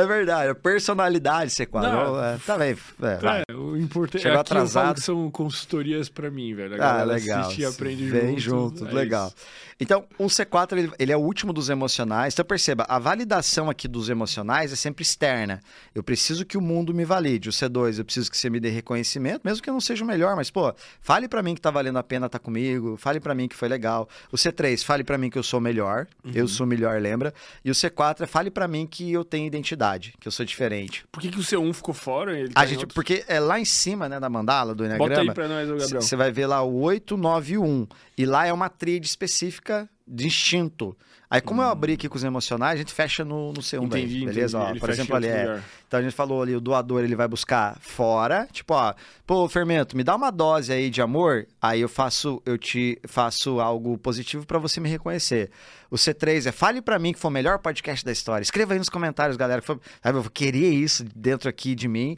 é 0.03 0.07
verdade. 0.07 0.51
A 0.51 0.55
personalidade 0.55 1.51
C4. 1.51 1.83
Não, 1.83 2.23
é, 2.25 2.39
tá 2.47 2.59
bem. 2.59 2.77
É. 3.03 3.45
É, 3.49 3.55
o 3.55 3.77
importante 3.77 4.23
Chegou 4.23 4.39
é 4.41 4.45
que 4.45 4.53
eu 4.53 4.57
falo 4.57 4.61
atrasado. 4.67 4.95
que 4.97 5.01
são 5.03 5.31
consultorias 5.31 6.09
pra 6.09 6.31
mim, 6.31 6.55
velho. 6.55 6.81
A 6.83 7.01
Ah, 7.01 7.05
legal. 7.05 7.41
assiste 7.43 7.61
e 7.63 7.65
aprende 7.65 8.05
Vem 8.09 8.39
junto. 8.39 8.79
junto, 8.81 8.89
é 8.89 8.93
legal. 8.93 9.27
isso. 9.29 9.37
Então, 9.81 10.05
o 10.19 10.27
C4 10.27 10.79
ele, 10.79 10.93
ele 11.01 11.11
é 11.13 11.17
o 11.17 11.21
último 11.21 11.53
dos 11.53 11.69
emocionais. 11.69 12.33
Então, 12.35 12.45
perceba, 12.45 12.85
a 12.89 12.99
validação 12.99 13.69
aqui 13.69 13.89
dos 13.89 14.09
emocionais 14.09 14.73
é 14.73 14.77
sempre 14.77 15.03
externa. 15.03 15.61
Eu 15.95 16.03
preciso 16.03 16.45
que 16.45 16.57
o 16.57 16.61
mundo 16.61 16.95
me 16.95 17.05
valide. 17.05 17.49
O 17.49 17.53
C2, 17.53 17.99
eu 17.99 18.05
preciso 18.05 18.31
que 18.31 18.37
você 18.39 18.49
me 18.49 18.61
dê 18.61 18.69
reconhecimento, 18.71 19.41
mesmo 19.45 19.61
que 19.63 19.69
eu 19.69 19.75
não 19.75 19.81
seja 19.81 20.05
o 20.05 20.07
melhor, 20.07 20.37
mas, 20.37 20.49
pô, 20.51 20.73
fale 21.01 21.27
pra 21.29 21.43
mim 21.43 21.55
que 21.57 21.61
tá 21.61 21.71
valendo 21.73 21.99
a 21.99 22.03
pena 22.05 22.27
estar 22.27 22.39
comigo, 22.39 22.97
fale 22.97 23.19
pra 23.19 23.35
mim 23.35 23.49
que 23.49 23.57
foi 23.57 23.69
legal. 23.69 24.09
O 24.31 24.37
C3, 24.37 24.85
fale 24.85 25.03
pra 25.03 25.19
mim 25.19 25.29
que 25.29 25.39
eu 25.39 25.43
sou 25.43 25.61
melhor, 25.61 26.07
Uhum. 26.25 26.33
eu 26.35 26.47
sou 26.47 26.65
o 26.65 26.69
melhor, 26.69 27.01
lembra? 27.01 27.35
E 27.65 27.71
o 27.71 27.75
C4 27.75 28.23
é 28.23 28.27
fale 28.27 28.51
pra 28.51 28.69
mim 28.69 28.87
que 28.87 29.13
eu 29.13 29.25
tenho 29.25 29.45
identidade, 29.47 29.75
que 30.21 30.27
eu 30.29 30.33
sou 30.33 30.45
diferente. 30.45 31.05
Por 31.13 31.21
que, 31.21 31.31
que 31.31 31.39
o 31.39 31.43
C1 31.43 31.73
ficou 31.75 31.95
fora? 31.95 32.39
Ele 32.39 32.51
A 32.55 32.61
tá 32.61 32.65
em 32.65 32.69
gente, 32.69 32.79
outro- 32.81 32.95
porque 32.95 33.25
é 33.29 33.39
lá 33.41 33.59
em 33.61 33.65
cima, 33.65 34.09
né, 34.09 34.19
da 34.21 34.29
mandala 34.31 34.75
do 34.75 34.83
Bota 34.85 34.95
Enneagrama. 34.97 35.31
aí 35.31 35.35
pra 35.35 35.49
nós, 35.49 35.71
ô 35.71 35.77
Gabriel. 35.77 36.03
Você 36.03 36.17
vai 36.17 36.31
ver 36.33 36.47
lá 36.47 36.63
o 36.63 36.75
891. 36.81 37.87
E 38.17 38.25
lá 38.27 38.47
é 38.47 38.53
uma 38.53 38.69
tríade 38.69 39.07
específica 39.07 39.89
de 40.07 40.27
instinto. 40.27 40.97
Aí, 41.35 41.41
como 41.41 41.61
eu 41.61 41.69
abri 41.69 41.95
aqui 41.95 42.09
com 42.09 42.17
os 42.17 42.23
emocionais, 42.23 42.75
a 42.75 42.77
gente 42.77 42.93
fecha 42.93 43.25
no, 43.25 43.53
no 43.53 43.61
C1 43.61 43.89
daí, 43.89 44.05
Entendi, 44.05 44.25
beleza? 44.25 44.57
entendi. 44.57 44.79
Ó, 44.79 44.81
por 44.81 44.89
exemplo, 44.89 45.15
em 45.15 45.17
ali 45.17 45.27
é. 45.27 45.61
Então 45.89 45.99
a 45.99 46.03
gente 46.05 46.15
falou 46.15 46.41
ali, 46.41 46.55
o 46.55 46.61
doador 46.61 47.03
ele 47.03 47.17
vai 47.17 47.27
buscar 47.27 47.77
fora, 47.81 48.47
tipo, 48.53 48.73
ó, 48.73 48.95
pô, 49.27 49.49
fermento, 49.49 49.97
me 49.97 50.05
dá 50.05 50.15
uma 50.15 50.31
dose 50.31 50.73
aí 50.73 50.89
de 50.89 51.03
amor, 51.03 51.49
aí 51.61 51.81
eu 51.81 51.89
faço, 51.89 52.41
eu 52.47 52.57
te 52.57 53.01
faço 53.09 53.59
algo 53.59 53.99
positivo 53.99 54.47
pra 54.47 54.61
você 54.61 54.79
me 54.79 54.89
reconhecer. 54.89 55.51
O 55.91 55.97
C3 55.97 56.47
é 56.47 56.53
fale 56.53 56.81
pra 56.81 57.01
mim 57.01 57.13
que 57.13 57.19
foi 57.19 57.31
o 57.31 57.35
melhor 57.35 57.59
podcast 57.59 58.05
da 58.05 58.13
história. 58.13 58.45
Escreva 58.45 58.73
aí 58.73 58.79
nos 58.79 58.89
comentários, 58.89 59.37
galera, 59.37 59.61
que 59.61 59.67
foi, 59.67 59.79
eu 60.05 60.23
vou 60.23 60.31
querer 60.31 60.71
isso 60.71 61.05
dentro 61.17 61.49
aqui 61.49 61.75
de 61.75 61.89
mim. 61.89 62.17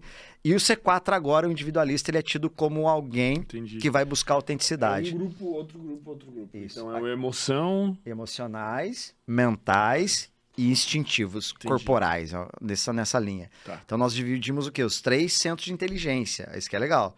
E 0.49 0.55
o 0.55 0.59
C4 0.59 1.13
agora, 1.13 1.49
o 1.49 1.51
individualista, 1.51 2.09
ele 2.13 2.19
é 2.19 2.23
tido 2.23 2.49
como 2.49 2.87
alguém 2.89 3.39
Entendi. 3.39 3.79
que 3.79 3.91
vai 3.91 4.05
buscar 4.05 4.35
autenticidade. 4.35 5.11
É 5.11 5.15
um 5.15 5.19
grupo, 5.19 5.45
outro 5.47 5.77
grupo, 5.77 6.11
outro 6.11 6.31
grupo. 6.31 6.57
Isso. 6.57 6.79
Então 6.79 6.97
é 6.97 7.01
o 7.03 7.09
emoção. 7.09 7.99
Emocionais, 8.07 9.13
mentais 9.27 10.31
e 10.57 10.71
instintivos, 10.71 11.51
Entendi. 11.51 11.67
corporais, 11.67 12.33
ó, 12.33 12.49
nessa, 12.61 12.93
nessa 12.93 13.19
linha. 13.19 13.51
Tá. 13.65 13.81
Então 13.85 13.99
nós 13.99 14.15
dividimos 14.15 14.69
o 14.69 14.71
quê? 14.73 14.85
Os 14.85 15.01
três 15.01 15.33
centros 15.33 15.67
de 15.67 15.73
inteligência. 15.73 16.49
Isso 16.57 16.71
que 16.71 16.77
é 16.77 16.79
legal. 16.79 17.17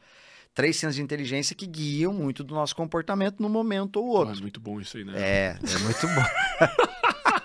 Três 0.55 0.77
centros 0.77 0.97
de 0.97 1.03
inteligência 1.03 1.55
que 1.55 1.67
guiam 1.67 2.15
muito 2.15 2.43
do 2.43 2.55
nosso 2.55 2.75
comportamento 2.75 3.41
num 3.43 3.51
momento 3.51 4.01
ou 4.03 4.17
Ah, 4.17 4.21
outro. 4.21 4.39
é 4.39 4.41
muito 4.41 4.59
bom 4.59 4.81
isso 4.81 4.97
aí, 4.97 5.05
né? 5.05 5.13
É, 5.17 5.59
é 5.63 5.79
muito 5.81 6.07
bom. 6.07 6.23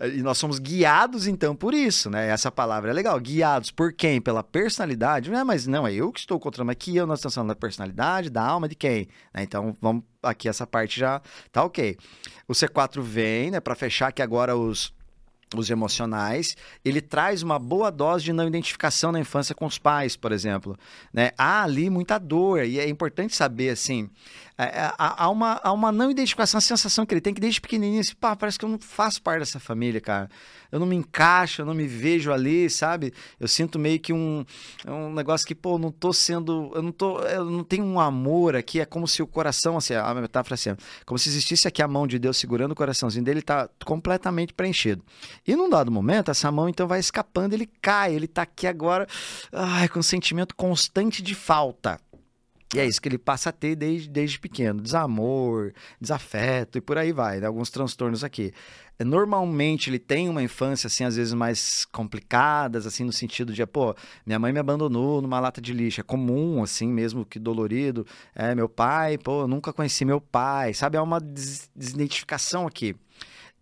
E 0.00 0.22
nós 0.22 0.38
somos 0.38 0.60
guiados, 0.60 1.26
então, 1.26 1.56
por 1.56 1.74
isso, 1.74 2.08
né? 2.08 2.28
Essa 2.28 2.52
palavra 2.52 2.90
é 2.90 2.94
legal. 2.94 3.18
Guiados 3.18 3.72
por 3.72 3.92
quem? 3.92 4.20
Pela 4.20 4.44
personalidade? 4.44 5.28
Não 5.28 5.38
é, 5.38 5.42
mas 5.42 5.66
não, 5.66 5.86
é 5.86 5.92
eu 5.92 6.12
que 6.12 6.20
estou 6.20 6.38
controlando 6.38 6.70
aqui, 6.70 6.96
eu, 6.96 7.06
nós 7.06 7.18
estamos 7.18 7.34
falando 7.34 7.48
da 7.48 7.56
personalidade, 7.56 8.30
da 8.30 8.42
alma 8.42 8.68
de 8.68 8.76
quem? 8.76 9.08
Né? 9.34 9.42
Então, 9.42 9.76
vamos 9.80 10.04
aqui, 10.22 10.48
essa 10.48 10.64
parte 10.66 11.00
já 11.00 11.20
tá 11.50 11.64
ok. 11.64 11.96
O 12.46 12.52
C4 12.52 13.00
vem, 13.00 13.50
né, 13.50 13.58
para 13.58 13.74
fechar 13.74 14.12
que 14.12 14.22
agora 14.22 14.56
os 14.56 14.96
os 15.56 15.70
emocionais, 15.70 16.56
ele 16.84 17.00
traz 17.00 17.42
uma 17.42 17.58
boa 17.58 17.90
dose 17.90 18.24
de 18.24 18.32
não 18.32 18.46
identificação 18.46 19.12
na 19.12 19.20
infância 19.20 19.54
com 19.54 19.64
os 19.64 19.78
pais, 19.78 20.16
por 20.16 20.32
exemplo. 20.32 20.76
Né? 21.12 21.30
Há 21.38 21.62
ali 21.62 21.88
muita 21.88 22.18
dor, 22.18 22.64
e 22.64 22.78
é 22.78 22.88
importante 22.88 23.34
saber, 23.34 23.70
assim, 23.70 24.10
há, 24.58 25.24
há 25.24 25.30
uma, 25.30 25.60
há 25.62 25.72
uma 25.72 25.92
não 25.92 26.10
identificação, 26.10 26.58
a 26.58 26.60
sensação 26.60 27.06
que 27.06 27.14
ele 27.14 27.20
tem 27.20 27.32
que 27.32 27.40
desde 27.40 27.60
pequenininho, 27.60 28.00
assim, 28.00 28.14
pá, 28.14 28.34
parece 28.34 28.58
que 28.58 28.64
eu 28.64 28.68
não 28.68 28.78
faço 28.78 29.22
parte 29.22 29.38
dessa 29.40 29.60
família, 29.60 30.00
cara. 30.00 30.28
Eu 30.70 30.80
não 30.80 30.86
me 30.86 30.96
encaixo, 30.96 31.62
eu 31.62 31.66
não 31.66 31.74
me 31.74 31.86
vejo 31.86 32.32
ali, 32.32 32.68
sabe? 32.68 33.14
Eu 33.38 33.46
sinto 33.46 33.78
meio 33.78 34.00
que 34.00 34.12
um, 34.12 34.44
um 34.86 35.12
negócio 35.14 35.46
que, 35.46 35.54
pô, 35.54 35.78
não 35.78 35.92
tô 35.92 36.12
sendo, 36.12 36.72
eu 36.74 36.82
não 36.82 36.90
tô, 36.90 37.20
eu 37.20 37.44
não 37.44 37.62
tenho 37.62 37.84
um 37.84 38.00
amor 38.00 38.56
aqui, 38.56 38.80
é 38.80 38.84
como 38.84 39.06
se 39.06 39.22
o 39.22 39.26
coração, 39.26 39.76
assim, 39.76 39.94
a 39.94 40.12
metáfora 40.14 40.54
assim, 40.54 40.76
como 41.06 41.18
se 41.18 41.28
existisse 41.28 41.68
aqui 41.68 41.80
a 41.80 41.88
mão 41.88 42.06
de 42.06 42.18
Deus 42.18 42.36
segurando 42.36 42.72
o 42.72 42.76
coraçãozinho 42.76 43.24
dele, 43.24 43.40
tá 43.40 43.68
completamente 43.84 44.52
preenchido. 44.52 45.04
E 45.46 45.54
num 45.54 45.70
dado 45.70 45.90
momento, 45.90 46.30
essa 46.30 46.50
mão 46.50 46.68
então 46.68 46.88
vai 46.88 46.98
escapando, 46.98 47.52
ele 47.52 47.70
cai, 47.80 48.14
ele 48.14 48.26
tá 48.26 48.42
aqui 48.42 48.66
agora, 48.66 49.06
ai, 49.52 49.88
com 49.88 50.00
um 50.00 50.02
sentimento 50.02 50.54
constante 50.56 51.22
de 51.22 51.34
falta. 51.34 51.98
E 52.74 52.78
é 52.78 52.86
isso 52.86 53.00
que 53.00 53.08
ele 53.08 53.16
passa 53.16 53.48
a 53.48 53.52
ter 53.52 53.74
desde, 53.74 54.08
desde 54.10 54.38
pequeno: 54.38 54.80
desamor, 54.82 55.72
desafeto 56.00 56.76
e 56.76 56.80
por 56.80 56.98
aí 56.98 57.12
vai, 57.12 57.40
né? 57.40 57.46
alguns 57.46 57.70
transtornos 57.70 58.22
aqui. 58.22 58.52
É, 58.98 59.04
Normalmente 59.04 59.88
ele 59.88 59.98
tem 59.98 60.28
uma 60.28 60.42
infância, 60.42 60.86
assim, 60.86 61.04
às 61.04 61.16
vezes 61.16 61.32
mais 61.32 61.86
complicadas, 61.86 62.86
assim, 62.86 63.04
no 63.04 63.12
sentido 63.12 63.54
de, 63.54 63.64
pô, 63.66 63.94
minha 64.26 64.38
mãe 64.38 64.52
me 64.52 64.58
abandonou 64.58 65.22
numa 65.22 65.40
lata 65.40 65.60
de 65.62 65.72
lixo. 65.72 66.00
É 66.00 66.04
comum, 66.04 66.62
assim, 66.62 66.88
mesmo 66.88 67.24
que 67.24 67.38
dolorido. 67.38 68.06
É, 68.34 68.54
meu 68.54 68.68
pai, 68.68 69.16
pô, 69.16 69.42
eu 69.42 69.48
nunca 69.48 69.72
conheci 69.72 70.04
meu 70.04 70.20
pai, 70.20 70.74
sabe? 70.74 70.98
Há 70.98 71.02
uma 71.02 71.20
des- 71.20 71.70
desidentificação 71.74 72.66
aqui. 72.66 72.94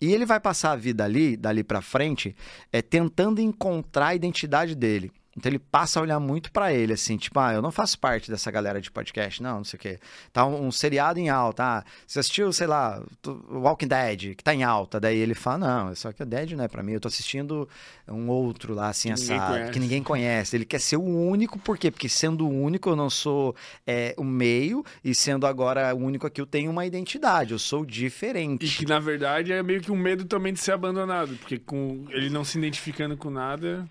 E 0.01 0.13
ele 0.13 0.27
vai 0.27 0.41
passar 0.41 0.73
a 0.73 0.77
vida 0.77 1.05
ali, 1.05 1.37
dali 1.37 1.63
pra 1.63 1.81
frente, 1.81 2.35
é, 2.73 2.83
tentando 2.83 3.41
encontrar 3.41 4.09
a 4.09 4.15
identidade 4.15 4.75
dele. 4.75 5.11
Então 5.37 5.51
ele 5.51 5.59
passa 5.59 6.01
a 6.01 6.03
olhar 6.03 6.19
muito 6.19 6.51
pra 6.51 6.73
ele, 6.73 6.95
assim, 6.95 7.17
tipo, 7.17 7.39
ah, 7.39 7.53
eu 7.53 7.61
não 7.61 7.71
faço 7.71 7.99
parte 7.99 8.31
dessa 8.31 8.51
galera 8.51 8.81
de 8.81 8.91
podcast, 8.91 9.43
não, 9.43 9.59
não 9.59 9.65
sei 9.65 9.77
o 9.77 9.81
quê. 9.81 9.99
Tá 10.33 10.47
um, 10.47 10.67
um 10.67 10.73
seriado 10.73 11.19
em 11.19 11.29
alta, 11.29 11.63
ah, 11.65 11.85
você 12.07 12.21
assistiu, 12.21 12.53
sei 12.53 12.67
lá, 12.67 13.03
Walking 13.51 13.89
Dead, 13.89 14.35
que 14.35 14.43
tá 14.43 14.55
em 14.55 14.65
alta. 14.65 14.99
Daí 14.99 15.19
ele 15.19 15.35
fala, 15.35 15.59
não, 15.59 15.95
só 15.95 16.11
que 16.13 16.23
o 16.23 16.27
Dead 16.27 16.53
não 16.53 16.65
é 16.65 16.69
pra 16.69 16.83
mim, 16.83 16.93
eu 16.93 17.01
tô 17.01 17.09
assistindo 17.09 17.69
um 18.09 18.29
outro 18.29 18.73
lá, 18.73 18.89
assim, 18.89 19.13
Que 19.13 19.21
ninguém 19.21 19.37
assado, 19.37 19.71
que 19.73 19.79
ninguém 19.79 20.03
conhece. 20.03 20.57
Ele 20.57 20.65
quer 20.65 20.81
ser 20.81 20.97
o 20.97 21.05
único, 21.05 21.59
por 21.59 21.77
quê? 21.77 21.91
Porque 21.91 22.09
sendo 22.09 22.47
o 22.47 22.51
único, 22.51 22.89
eu 22.89 22.97
não 22.97 23.11
sou 23.11 23.55
é, 23.87 24.15
o 24.17 24.25
meio, 24.25 24.85
e 25.05 25.15
sendo 25.15 25.47
agora 25.47 25.95
o 25.95 25.99
único 25.99 26.27
aqui, 26.27 26.41
eu 26.41 26.47
tenho 26.47 26.71
uma 26.71 26.87
identidade, 26.87 27.53
eu 27.53 27.59
sou 27.59 27.85
diferente. 27.85 28.65
E 28.65 28.69
que 28.69 28.87
na 28.87 28.99
verdade 28.99 29.53
é 29.53 29.63
meio 29.63 29.81
que 29.81 29.93
um 29.93 29.97
medo 29.97 30.25
também 30.25 30.53
de 30.53 30.61
ser 30.61 30.73
abandonado, 30.73 31.37
porque 31.37 31.59
com 31.59 32.07
ele 32.11 32.31
não 32.31 32.45
se 32.45 32.57
identificando 32.57 33.17
com 33.17 33.29
nada, 33.31 33.87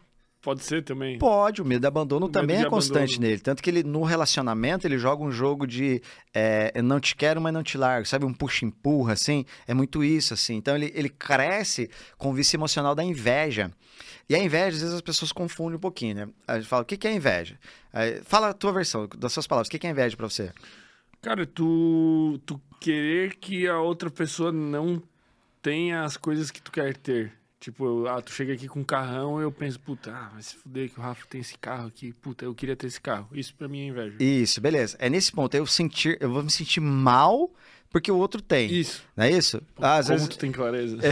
pode 0.45 0.63
ser 0.63 0.83
também. 0.83 1.17
Pode, 1.17 1.61
o 1.61 1.65
medo 1.65 1.81
de 1.81 1.87
abandono 1.87 2.27
O 2.27 2.29
também 2.29 2.57
é 2.61 2.65
constante 2.69 3.15
abandono. 3.15 3.27
nele. 3.27 3.41
Tanto 3.41 3.63
que 3.63 3.69
ele, 3.69 3.83
no 3.83 4.03
relacionamento, 4.03 4.85
ele 4.85 4.97
joga 4.99 5.23
um 5.23 5.31
jogo 5.31 5.65
de 5.65 6.01
é, 6.33 6.81
não 6.83 6.99
te 6.99 7.15
quero, 7.15 7.41
mas 7.41 7.51
não 7.51 7.63
te 7.63 7.77
largo. 7.77 8.07
Sabe, 8.07 8.25
um 8.25 8.33
puxa-empurra, 8.33 9.13
assim? 9.13 9.43
É 9.67 9.73
muito 9.73 10.03
isso, 10.03 10.35
assim. 10.35 10.55
Então, 10.55 10.75
ele, 10.75 10.91
ele 10.95 11.09
cresce 11.09 11.89
com 12.17 12.29
o 12.29 12.33
vício 12.33 12.55
emocional 12.55 12.93
da 12.93 13.03
inveja. 13.03 13.71
E 14.29 14.35
a 14.35 14.39
inveja, 14.39 14.75
às 14.75 14.81
vezes, 14.81 14.93
as 14.95 15.01
pessoas 15.01 15.31
confundem 15.31 15.77
um 15.77 15.79
pouquinho, 15.79 16.15
né? 16.15 16.29
A 16.47 16.59
gente 16.59 16.67
fala, 16.67 16.83
o 16.83 16.85
que 16.85 17.07
é 17.07 17.13
inveja? 17.13 17.57
Aí, 17.91 18.21
fala 18.23 18.49
a 18.49 18.53
tua 18.53 18.71
versão, 18.71 19.09
das 19.17 19.33
suas 19.33 19.47
palavras. 19.47 19.67
O 19.67 19.71
que 19.71 19.85
é 19.85 19.89
inveja 19.89 20.15
pra 20.15 20.29
você? 20.29 20.51
Cara, 21.21 21.45
tu, 21.45 22.39
tu 22.45 22.61
querer 22.79 23.35
que 23.37 23.67
a 23.67 23.79
outra 23.79 24.11
pessoa 24.11 24.51
não 24.51 25.01
tenha 25.59 26.03
as 26.03 26.17
coisas 26.17 26.51
que 26.51 26.61
tu 26.61 26.71
quer 26.71 26.95
ter. 26.95 27.33
Tipo, 27.65 28.05
ah, 28.05 28.21
tu 28.21 28.31
chega 28.31 28.53
aqui 28.53 28.67
com 28.67 28.81
um 28.81 28.83
carrão 28.83 29.39
e 29.39 29.43
eu 29.43 29.51
penso, 29.51 29.79
puta, 29.79 30.11
ah, 30.11 30.29
vai 30.31 30.43
se 30.43 30.55
fuder 30.55 30.87
que 30.87 30.99
o 30.99 31.01
Rafa 31.01 31.25
tem 31.27 31.41
esse 31.41 31.57
carro 31.57 31.87
aqui. 31.87 32.13
Puta, 32.13 32.45
eu 32.45 32.53
queria 32.53 32.75
ter 32.75 32.85
esse 32.85 33.01
carro. 33.01 33.27
Isso 33.33 33.55
pra 33.55 33.67
mim 33.67 33.79
é 33.79 33.87
inveja. 33.87 34.15
Isso, 34.19 34.61
beleza. 34.61 34.95
É 34.99 35.09
nesse 35.09 35.31
ponto, 35.31 35.57
eu 35.57 35.65
sentir, 35.65 36.15
eu 36.21 36.29
vou 36.29 36.43
me 36.43 36.51
sentir 36.51 36.79
mal 36.79 37.49
porque 37.89 38.11
o 38.11 38.17
outro 38.17 38.39
tem. 38.39 38.71
Isso. 38.71 39.03
Não 39.17 39.25
é 39.25 39.31
isso? 39.31 39.59
Ah, 39.77 39.95
às 39.95 40.05
Como 40.05 40.19
vezes, 40.19 40.35
tu 40.35 40.37
tem 40.37 40.51
clareza. 40.51 40.95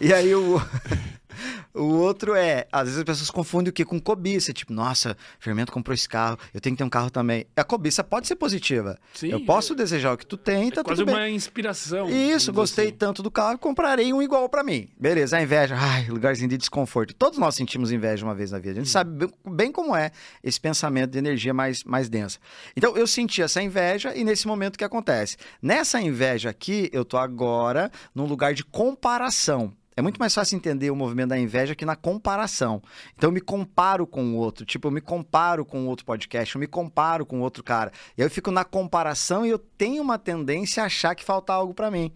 E 0.00 0.12
aí 0.12 0.34
o, 0.34 0.56
o 1.74 1.84
outro 1.84 2.34
é, 2.34 2.66
às 2.70 2.84
vezes 2.84 2.98
as 2.98 3.04
pessoas 3.04 3.30
confundem 3.30 3.70
o 3.70 3.72
que 3.72 3.84
com 3.84 4.00
cobiça, 4.00 4.52
tipo, 4.52 4.72
nossa, 4.72 5.16
Fermento 5.38 5.72
comprou 5.72 5.94
esse 5.94 6.08
carro, 6.08 6.38
eu 6.52 6.60
tenho 6.60 6.74
que 6.74 6.78
ter 6.78 6.84
um 6.84 6.90
carro 6.90 7.10
também. 7.10 7.46
A 7.56 7.64
cobiça 7.64 8.02
pode 8.04 8.26
ser 8.26 8.36
positiva. 8.36 8.98
Sim, 9.14 9.28
eu 9.28 9.44
posso 9.44 9.74
desejar 9.74 10.12
o 10.12 10.18
que 10.18 10.26
tu 10.26 10.36
tem, 10.36 10.68
É 10.68 10.70
tá 10.70 10.84
quase 10.84 11.00
tudo 11.02 11.06
bem. 11.12 11.14
uma 11.16 11.28
inspiração. 11.30 12.08
Isso, 12.08 12.52
gostei 12.52 12.86
assim. 12.88 12.96
tanto 12.96 13.22
do 13.22 13.30
carro, 13.30 13.58
comprarei 13.58 14.12
um 14.12 14.22
igual 14.22 14.48
pra 14.48 14.62
mim. 14.62 14.88
Beleza, 14.98 15.36
a 15.36 15.42
inveja, 15.42 15.76
ai, 15.78 16.06
lugarzinho 16.08 16.48
de 16.48 16.56
desconforto. 16.56 17.14
Todos 17.14 17.38
nós 17.38 17.54
sentimos 17.54 17.90
inveja 17.92 18.24
uma 18.24 18.34
vez 18.34 18.50
na 18.50 18.58
vida. 18.58 18.72
A 18.72 18.82
gente 18.82 18.90
sabe 18.90 19.10
bem, 19.26 19.32
bem 19.50 19.72
como 19.72 19.94
é 19.94 20.10
esse 20.42 20.60
pensamento 20.60 21.10
de 21.10 21.18
energia 21.18 21.52
mais, 21.54 21.84
mais 21.84 22.08
densa. 22.08 22.38
Então, 22.76 22.96
eu 22.96 23.06
senti 23.06 23.42
essa 23.42 23.62
inveja 23.62 24.14
e 24.14 24.24
nesse 24.24 24.46
momento 24.46 24.74
o 24.74 24.78
que 24.78 24.84
acontece? 24.84 25.36
Nessa 25.62 26.00
inveja 26.00 26.50
aqui, 26.50 26.88
eu 26.92 27.04
tô 27.04 27.16
agora 27.16 27.90
num 28.14 28.24
lugar 28.26 28.54
de 28.54 28.64
comparação. 28.64 29.72
É 29.96 30.02
muito 30.02 30.18
mais 30.18 30.34
fácil 30.34 30.56
entender 30.56 30.90
o 30.90 30.96
movimento 30.96 31.28
da 31.28 31.38
inveja 31.38 31.74
que 31.74 31.84
na 31.84 31.94
comparação. 31.94 32.82
Então 33.16 33.28
eu 33.28 33.32
me 33.32 33.40
comparo 33.40 34.06
com 34.06 34.34
o 34.34 34.36
outro, 34.36 34.64
tipo, 34.64 34.88
eu 34.88 34.92
me 34.92 35.00
comparo 35.00 35.64
com 35.64 35.86
outro 35.86 36.04
podcast, 36.04 36.54
eu 36.54 36.60
me 36.60 36.66
comparo 36.66 37.24
com 37.24 37.40
outro 37.40 37.62
cara. 37.62 37.92
E 38.16 38.22
aí 38.22 38.26
eu 38.26 38.30
fico 38.30 38.50
na 38.50 38.64
comparação 38.64 39.46
e 39.46 39.50
eu 39.50 39.58
tenho 39.58 40.02
uma 40.02 40.18
tendência 40.18 40.82
a 40.82 40.86
achar 40.86 41.14
que 41.14 41.24
falta 41.24 41.52
algo 41.52 41.72
pra 41.72 41.90
mim. 41.90 42.12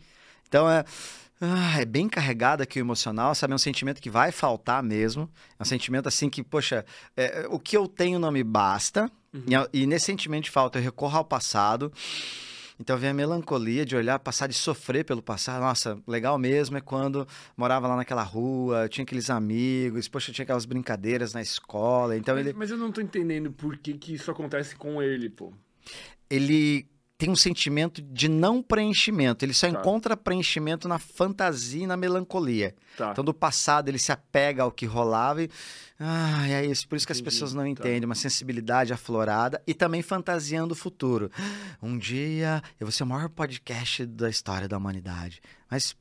Então 0.48 0.68
é. 0.68 0.84
ah, 1.40 1.81
é 1.81 1.84
bem 1.84 2.08
carregado 2.08 2.62
aqui 2.62 2.81
o 2.81 2.82
emocional, 2.82 3.34
sabe? 3.34 3.52
É 3.52 3.57
um 3.57 3.58
sentimento 3.58 4.00
que 4.00 4.10
vai 4.10 4.32
faltar 4.32 4.82
mesmo. 4.82 5.31
É 5.58 5.62
um 5.62 5.66
sentimento 5.66 6.08
assim 6.08 6.28
que, 6.28 6.42
poxa, 6.42 6.84
é, 7.16 7.47
o 7.48 7.58
que 7.60 7.76
eu 7.76 7.86
tenho 7.86 8.18
não 8.18 8.32
me 8.32 8.42
basta. 8.42 9.10
E, 9.73 9.82
e 9.82 9.86
nesse 9.86 10.07
sentimento 10.07 10.44
de 10.44 10.50
falta, 10.50 10.78
eu 10.78 10.82
recorro 10.82 11.18
ao 11.18 11.24
passado. 11.24 11.92
Então 12.81 12.97
vem 12.97 13.10
a 13.10 13.15
melancolia 13.15 13.84
de 13.84 13.97
olhar, 13.97 14.18
passar 14.18 14.47
de 14.47 14.55
sofrer 14.55 15.05
pelo 15.05 15.20
passado. 15.20 15.60
Nossa, 15.62 15.98
legal 16.07 16.39
mesmo 16.39 16.76
é 16.76 16.81
quando 16.81 17.26
morava 17.57 17.89
lá 17.89 17.97
naquela 17.97 18.23
rua, 18.23 18.89
tinha 18.89 19.02
aqueles 19.02 19.31
amigos, 19.31 20.08
poxa, 20.08 20.32
tinha 20.32 20.44
aquelas 20.44 20.65
brincadeiras 20.65 21.34
na 21.34 21.42
escola. 21.42 22.16
Então 22.16 22.34
mas, 22.36 22.47
ele. 22.47 22.57
Mas 22.57 22.70
eu 22.70 22.76
não 22.76 22.92
tô 22.92 23.00
entendendo 23.00 23.50
por 23.50 23.76
que, 23.76 23.94
que 23.94 24.15
isso 24.15 24.31
acontece 24.31 24.76
com 24.76 25.02
ele, 25.02 25.28
pô. 25.28 25.52
Ele 26.31 26.86
tem 27.18 27.28
um 27.28 27.36
sentimento 27.36 28.00
de 28.00 28.28
não 28.28 28.62
preenchimento. 28.62 29.44
Ele 29.44 29.52
só 29.52 29.68
Tá. 29.68 29.78
encontra 29.80 30.16
preenchimento 30.16 30.86
na 30.86 31.00
fantasia 31.00 31.82
e 31.82 31.86
na 31.86 31.97
melancolia. 31.97 32.76
Tá. 32.97 33.10
Então, 33.10 33.24
do 33.24 33.34
passado, 33.34 33.88
ele 33.88 33.98
se 33.98 34.12
apega 34.12 34.62
ao 34.62 34.70
que 34.70 34.86
rolava 34.86 35.42
e. 35.42 35.50
Ah, 35.98 36.48
é 36.48 36.64
isso. 36.64 36.86
Por 36.86 36.94
isso 36.94 37.05
que 37.05 37.12
as 37.12 37.20
pessoas 37.20 37.52
não 37.52 37.64
tá. 37.64 37.68
entendem. 37.68 38.05
Uma 38.05 38.14
sensibilidade 38.14 38.92
aflorada 38.92 39.60
e 39.66 39.74
também 39.74 40.00
fantasiando 40.00 40.74
o 40.74 40.76
futuro. 40.76 41.28
Um 41.82 41.98
dia 41.98 42.62
eu 42.78 42.86
vou 42.86 42.92
ser 42.92 43.02
o 43.02 43.06
maior 43.06 43.28
podcast 43.28 44.06
da 44.06 44.30
história 44.30 44.68
da 44.68 44.78
humanidade. 44.78 45.42
Mas. 45.68 45.97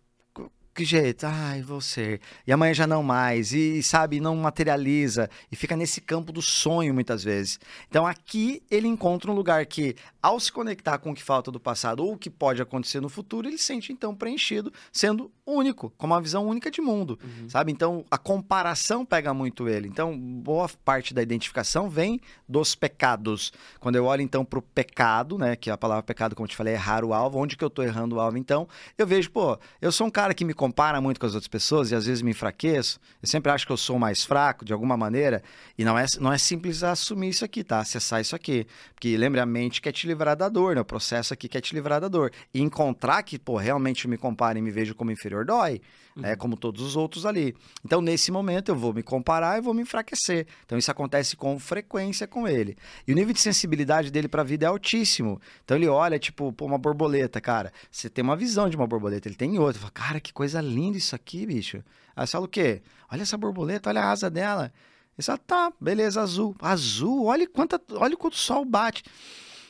Que 0.78 0.86
jeito? 0.86 1.26
Ai, 1.26 1.64
vou 1.64 1.82
ser. 1.82 2.22
E 2.46 2.52
amanhã 2.54 2.72
já 2.72 2.86
não 2.86 3.02
mais. 3.02 3.52
E, 3.52 3.82
sabe, 3.82 4.20
não 4.20 4.36
materializa. 4.36 5.28
E 5.52 5.56
fica 5.56 5.76
nesse 5.76 6.00
campo 6.00 6.32
do 6.32 6.40
sonho 6.40 6.94
muitas 6.94 7.24
vezes. 7.24 7.60
Então 7.90 8.06
aqui 8.06 8.62
ele 8.70 8.88
encontra 8.88 9.32
um 9.32 9.34
lugar 9.34 9.66
que, 9.66 9.96
ao 10.22 10.40
se 10.40 10.52
conectar 10.52 11.00
com 11.00 11.10
o 11.10 11.16
que 11.16 11.24
falta 11.24 11.52
do 11.52 11.60
passado 11.60 12.04
ou 12.06 12.14
o 12.14 12.18
que 12.18 12.30
pode 12.30 12.62
acontecer 12.62 13.00
no 13.02 13.10
futuro, 13.10 13.48
ele 13.48 13.58
se 13.58 13.64
sente 13.64 13.92
então 13.92 14.14
preenchido, 14.14 14.72
sendo 14.92 15.32
único, 15.48 15.92
com 15.98 16.06
uma 16.06 16.22
visão 16.22 16.46
única 16.46 16.70
de 16.70 16.80
mundo, 16.82 17.18
Uhum. 17.24 17.50
sabe? 17.50 17.72
Então 17.72 18.06
a 18.12 18.18
comparação 18.18 19.04
pega 19.06 19.34
muito 19.34 19.68
ele. 19.68 19.88
Então 19.88 20.16
boa 20.16 20.70
parte 20.86 21.12
da 21.12 21.24
identificação 21.24 21.90
vem 21.90 22.20
dos 22.48 22.76
pecados. 22.76 23.52
Quando 23.80 23.96
eu 23.96 24.06
olho 24.06 24.22
então 24.22 24.46
para 24.46 24.60
o 24.60 24.62
pecado, 24.62 25.40
né, 25.40 25.56
que 25.56 25.72
a 25.72 25.78
palavra 25.78 26.04
pecado, 26.04 26.36
como 26.36 26.46
eu 26.46 26.50
te 26.50 26.56
falei, 26.56 26.74
é 26.74 26.78
errar 26.78 27.04
o 27.04 27.14
alvo, 27.14 27.40
onde 27.40 27.58
que 27.58 27.64
eu 27.64 27.70
tô 27.70 27.82
errando 27.82 28.18
o 28.18 28.20
alvo 28.20 28.38
então? 28.38 28.68
Eu 28.98 29.08
vejo, 29.08 29.32
pô, 29.32 29.58
eu 29.82 29.92
sou 29.92 30.06
um 30.06 30.12
cara 30.12 30.34
que 30.34 30.46
me 30.46 30.54
compara 30.68 31.00
muito 31.00 31.18
com 31.18 31.26
as 31.26 31.34
outras 31.34 31.48
pessoas 31.48 31.92
e 31.92 31.96
às 31.96 32.06
vezes 32.06 32.22
me 32.22 32.32
enfraqueço. 32.32 33.00
Eu 33.22 33.28
sempre 33.28 33.52
acho 33.52 33.66
que 33.66 33.72
eu 33.72 33.78
sou 33.78 33.98
mais 33.98 34.26
fraco 34.26 34.66
de 34.66 34.74
alguma 34.74 34.98
maneira 34.98 35.42
e 35.78 35.86
não 35.86 35.98
é, 35.98 36.06
não 36.20 36.32
é 36.32 36.38
simples 36.38 36.84
assumir 36.84 37.30
isso 37.30 37.46
aqui, 37.46 37.64
tá? 37.64 37.80
Acessar 37.80 38.20
isso 38.20 38.36
aqui. 38.36 38.68
Porque 38.94 39.16
lembra, 39.16 39.44
a 39.44 39.46
mente 39.46 39.82
quer 39.82 39.94
te 39.94 40.06
livrar 40.06 40.36
da 40.36 40.50
dor, 40.50 40.76
né? 40.76 40.82
O 40.82 40.86
processo 40.86 41.34
aqui 41.34 41.48
quer 41.48 41.62
te 41.62 41.74
livrar 41.74 42.02
da 42.02 42.10
dor. 42.10 42.34
E 42.54 42.62
encontrar 42.62 43.24
que, 43.24 43.40
pô, 43.40 43.56
realmente 43.56 44.08
me 44.10 44.18
comparo 44.18 44.58
e 44.58 44.62
me 44.62 44.70
vejo 44.70 44.94
como 44.94 45.10
inferior 45.10 45.46
dói, 45.46 45.82
né? 46.18 46.36
Como 46.36 46.58
todos 46.58 46.82
os 46.82 46.96
outros 46.96 47.26
ali. 47.26 47.56
Então, 47.86 48.02
nesse 48.02 48.32
momento, 48.32 48.70
eu 48.70 48.76
vou 48.76 48.94
me 48.94 49.04
comparar 49.04 49.58
e 49.58 49.62
vou 49.62 49.74
me 49.74 49.84
enfraquecer. 49.84 50.48
Então, 50.66 50.78
isso 50.78 50.90
acontece 50.92 51.36
com 51.36 51.58
frequência 51.60 52.28
com 52.28 52.48
ele. 52.48 52.76
E 53.08 53.12
o 53.12 53.16
nível 53.16 53.34
de 53.34 53.40
sensibilidade 53.40 54.12
dele 54.12 54.28
pra 54.28 54.44
vida 54.44 54.66
é 54.66 54.70
altíssimo. 54.70 55.40
Então, 55.64 55.78
ele 55.78 55.88
olha, 55.88 56.18
tipo, 56.20 56.52
pô, 56.52 56.66
uma 56.66 56.78
borboleta, 56.78 57.40
cara. 57.40 57.72
Você 57.92 58.10
tem 58.10 58.24
uma 58.24 58.36
visão 58.36 58.70
de 58.70 58.76
uma 58.76 58.88
borboleta, 58.88 59.28
ele 59.28 59.36
tem 59.36 59.58
outra. 59.60 59.80
Fala, 59.80 59.92
cara, 59.92 60.20
que 60.20 60.34
coisa 60.34 60.60
linda 60.60 60.98
isso 60.98 61.16
aqui, 61.16 61.46
bicho. 61.46 61.84
Aí 62.16 62.26
você 62.26 62.32
fala 62.32 62.46
o 62.46 62.50
quê? 62.50 62.82
Olha 63.12 63.22
essa 63.22 63.38
borboleta, 63.38 63.90
olha 63.90 64.02
a 64.02 64.12
asa 64.12 64.30
dela. 64.30 64.74
Fala, 65.20 65.38
tá, 65.38 65.74
beleza, 65.80 66.22
azul. 66.22 66.56
Azul, 66.62 67.26
olha, 67.26 67.48
quanta, 67.48 67.82
olha 67.92 68.16
quanto 68.18 68.34
o 68.34 68.38
sol 68.38 68.64
bate. 68.66 69.04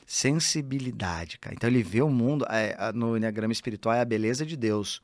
Sensibilidade, 0.06 1.38
cara. 1.38 1.54
Então 1.54 1.70
ele 1.70 1.84
vê 1.84 2.02
o 2.02 2.10
mundo, 2.10 2.46
é, 2.50 2.76
a- 2.80 2.92
no 2.94 3.16
Enneagrama 3.18 3.52
Espiritual 3.54 3.94
é 3.96 4.02
a 4.02 4.06
beleza 4.06 4.46
de 4.46 4.56
Deus. 4.58 5.02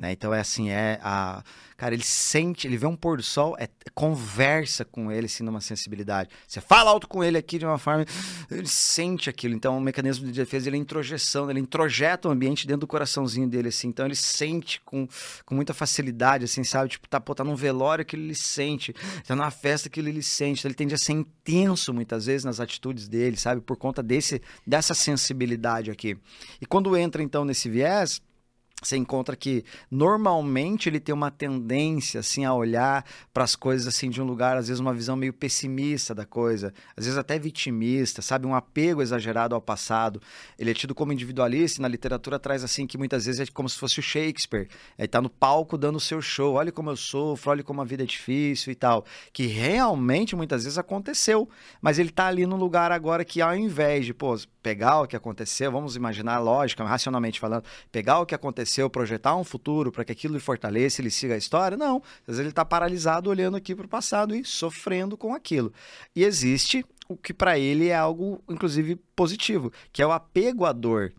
Né? 0.00 0.12
Então 0.12 0.32
é 0.32 0.40
assim, 0.40 0.70
é 0.70 0.98
a. 1.02 1.44
Cara, 1.76 1.94
ele 1.94 2.04
sente, 2.04 2.66
ele 2.66 2.76
vê 2.76 2.86
um 2.86 2.96
pôr 2.96 3.16
do 3.16 3.22
sol, 3.22 3.56
é, 3.58 3.66
conversa 3.94 4.84
com 4.84 5.10
ele, 5.10 5.26
assim, 5.26 5.42
numa 5.42 5.62
sensibilidade. 5.62 6.28
Você 6.46 6.60
fala 6.60 6.90
alto 6.90 7.08
com 7.08 7.24
ele 7.24 7.38
aqui 7.38 7.58
de 7.58 7.64
uma 7.64 7.78
forma. 7.78 8.04
Ele 8.50 8.66
sente 8.66 9.30
aquilo. 9.30 9.54
Então, 9.54 9.78
o 9.78 9.80
mecanismo 9.80 10.26
de 10.26 10.32
defesa 10.32 10.68
ele 10.68 10.76
é 10.76 10.80
introjeção, 10.80 11.50
ele 11.50 11.60
introjeta 11.60 12.28
o 12.28 12.30
ambiente 12.30 12.66
dentro 12.66 12.80
do 12.80 12.86
coraçãozinho 12.86 13.48
dele, 13.48 13.68
assim. 13.68 13.88
Então 13.88 14.06
ele 14.06 14.14
sente 14.14 14.80
com, 14.84 15.06
com 15.44 15.54
muita 15.54 15.72
facilidade, 15.72 16.44
assim, 16.44 16.64
sabe? 16.64 16.90
Tipo, 16.90 17.08
tá, 17.08 17.20
pô, 17.20 17.34
tá 17.34 17.44
num 17.44 17.54
velório 17.54 18.04
que 18.04 18.16
ele 18.16 18.34
sente, 18.34 18.94
tá 19.26 19.36
numa 19.36 19.50
festa 19.50 19.88
que 19.88 20.00
ele 20.00 20.22
sente. 20.22 20.60
Então, 20.60 20.68
ele 20.68 20.76
tende 20.76 20.94
a 20.94 20.98
ser 20.98 21.12
intenso 21.12 21.92
muitas 21.92 22.26
vezes 22.26 22.44
nas 22.44 22.60
atitudes 22.60 23.06
dele, 23.06 23.36
sabe? 23.36 23.60
Por 23.60 23.76
conta 23.76 24.02
desse, 24.02 24.40
dessa 24.66 24.94
sensibilidade 24.94 25.90
aqui. 25.90 26.16
E 26.60 26.66
quando 26.66 26.96
entra, 26.96 27.22
então, 27.22 27.44
nesse 27.44 27.68
viés 27.68 28.20
você 28.82 28.96
encontra 28.96 29.36
que 29.36 29.64
normalmente 29.90 30.88
ele 30.88 31.00
tem 31.00 31.14
uma 31.14 31.30
tendência 31.30 32.20
assim 32.20 32.44
a 32.44 32.54
olhar 32.54 33.04
para 33.32 33.44
as 33.44 33.54
coisas 33.54 33.86
assim 33.86 34.08
de 34.08 34.20
um 34.20 34.24
lugar 34.24 34.56
às 34.56 34.68
vezes 34.68 34.80
uma 34.80 34.94
visão 34.94 35.16
meio 35.16 35.32
pessimista 35.32 36.14
da 36.14 36.24
coisa, 36.24 36.72
às 36.96 37.04
vezes 37.04 37.18
até 37.18 37.38
vitimista, 37.38 38.22
sabe, 38.22 38.46
um 38.46 38.54
apego 38.54 39.02
exagerado 39.02 39.54
ao 39.54 39.60
passado. 39.60 40.20
Ele 40.58 40.70
é 40.70 40.74
tido 40.74 40.94
como 40.94 41.12
individualista 41.12 41.80
e 41.80 41.82
na 41.82 41.88
literatura 41.88 42.38
traz 42.38 42.64
assim 42.64 42.86
que 42.86 42.96
muitas 42.96 43.26
vezes 43.26 43.40
é 43.40 43.52
como 43.52 43.68
se 43.68 43.78
fosse 43.78 43.98
o 43.98 44.02
Shakespeare. 44.02 44.68
Ele 44.98 45.08
tá 45.08 45.20
no 45.20 45.28
palco 45.28 45.76
dando 45.76 45.96
o 45.96 46.00
seu 46.00 46.22
show, 46.22 46.54
olha 46.54 46.72
como 46.72 46.90
eu 46.90 46.96
sofro, 46.96 47.50
olha 47.50 47.62
como 47.62 47.80
a 47.80 47.84
vida 47.84 48.02
é 48.02 48.06
difícil 48.06 48.72
e 48.72 48.74
tal, 48.74 49.04
que 49.32 49.46
realmente 49.46 50.34
muitas 50.34 50.64
vezes 50.64 50.78
aconteceu, 50.78 51.48
mas 51.80 51.98
ele 51.98 52.10
tá 52.10 52.26
ali 52.26 52.46
no 52.46 52.56
lugar 52.56 52.92
agora 52.92 53.24
que 53.24 53.40
ao 53.40 53.54
invés 53.54 54.06
de, 54.06 54.14
pô, 54.14 54.36
pegar 54.62 55.00
o 55.00 55.06
que 55.06 55.16
aconteceu, 55.16 55.72
vamos 55.72 55.96
imaginar 55.96 56.38
lógica, 56.38 56.84
racionalmente 56.84 57.40
falando, 57.40 57.64
pegar 57.90 58.20
o 58.20 58.26
que 58.26 58.34
aconteceu, 58.34 58.69
projetar 58.90 59.34
um 59.36 59.42
futuro 59.42 59.90
para 59.90 60.04
que 60.04 60.12
aquilo 60.12 60.34
lhe 60.34 60.40
fortaleça, 60.40 61.00
ele 61.00 61.10
siga 61.10 61.34
a 61.34 61.38
história, 61.38 61.76
não. 61.76 61.96
Às 62.20 62.26
vezes 62.26 62.40
ele 62.40 62.48
está 62.50 62.64
paralisado 62.64 63.30
olhando 63.30 63.56
aqui 63.56 63.74
para 63.74 63.86
o 63.86 63.88
passado 63.88 64.34
e 64.34 64.44
sofrendo 64.44 65.16
com 65.16 65.34
aquilo. 65.34 65.72
E 66.14 66.22
existe 66.22 66.84
o 67.08 67.16
que 67.16 67.34
para 67.34 67.58
ele 67.58 67.88
é 67.88 67.96
algo, 67.96 68.42
inclusive, 68.48 68.96
positivo, 69.16 69.72
que 69.92 70.00
é 70.00 70.06
o 70.06 70.12
apego 70.12 70.64
à 70.64 70.72
dor. 70.72 71.12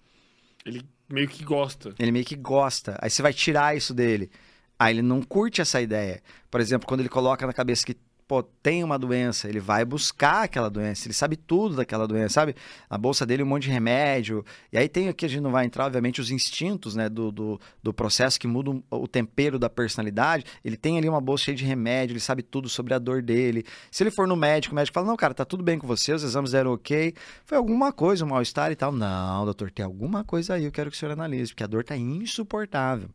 Ele 0.65 0.85
meio 1.09 1.27
que 1.27 1.43
gosta. 1.43 1.93
Ele 1.99 2.11
meio 2.11 2.23
que 2.23 2.35
gosta. 2.35 2.97
Aí 3.01 3.09
você 3.09 3.21
vai 3.21 3.33
tirar 3.33 3.75
isso 3.75 3.93
dele. 3.93 4.31
Aí 4.79 4.95
ele 4.95 5.01
não 5.01 5.21
curte 5.21 5.61
essa 5.61 5.81
ideia. 5.81 6.23
Por 6.49 6.61
exemplo, 6.61 6.87
quando 6.87 7.01
ele 7.01 7.09
coloca 7.09 7.45
na 7.45 7.53
cabeça 7.53 7.85
que 7.85 7.97
pô, 8.31 8.41
tem 8.41 8.81
uma 8.81 8.97
doença, 8.97 9.49
ele 9.49 9.59
vai 9.59 9.83
buscar 9.83 10.43
aquela 10.43 10.69
doença, 10.69 11.05
ele 11.05 11.13
sabe 11.13 11.35
tudo 11.35 11.75
daquela 11.75 12.07
doença, 12.07 12.35
sabe? 12.35 12.55
Na 12.89 12.97
bolsa 12.97 13.25
dele 13.25 13.43
um 13.43 13.45
monte 13.45 13.63
de 13.63 13.71
remédio. 13.71 14.45
E 14.71 14.77
aí 14.77 14.87
tem 14.87 15.09
aqui, 15.09 15.25
a 15.25 15.27
gente 15.27 15.41
não 15.41 15.51
vai 15.51 15.65
entrar, 15.65 15.87
obviamente, 15.87 16.21
os 16.21 16.31
instintos, 16.31 16.95
né, 16.95 17.09
do, 17.09 17.29
do, 17.29 17.59
do 17.83 17.93
processo 17.93 18.39
que 18.39 18.47
mudam 18.47 18.81
o 18.89 19.05
tempero 19.05 19.59
da 19.59 19.69
personalidade. 19.69 20.45
Ele 20.63 20.77
tem 20.77 20.97
ali 20.97 21.09
uma 21.09 21.19
bolsa 21.19 21.43
cheia 21.43 21.57
de 21.57 21.65
remédio, 21.65 22.13
ele 22.13 22.21
sabe 22.21 22.41
tudo 22.41 22.69
sobre 22.69 22.93
a 22.93 22.99
dor 22.99 23.21
dele. 23.21 23.65
Se 23.91 24.01
ele 24.01 24.11
for 24.11 24.25
no 24.25 24.37
médico, 24.37 24.73
o 24.73 24.77
médico 24.77 24.93
fala: 24.93 25.07
Não, 25.07 25.17
cara, 25.17 25.33
tá 25.33 25.43
tudo 25.43 25.61
bem 25.61 25.77
com 25.77 25.85
você, 25.85 26.13
os 26.13 26.23
exames 26.23 26.51
deram 26.51 26.71
ok. 26.71 27.13
Foi 27.43 27.57
alguma 27.57 27.91
coisa, 27.91 28.23
um 28.23 28.29
mal-estar 28.29 28.71
e 28.71 28.77
tal. 28.77 28.93
Não, 28.93 29.43
doutor, 29.43 29.69
tem 29.71 29.83
alguma 29.83 30.23
coisa 30.23 30.53
aí, 30.53 30.63
eu 30.63 30.71
quero 30.71 30.89
que 30.89 30.95
o 30.95 30.99
senhor 31.01 31.11
analise, 31.11 31.51
porque 31.51 31.65
a 31.65 31.67
dor 31.67 31.83
tá 31.83 31.97
insuportável. 31.97 33.09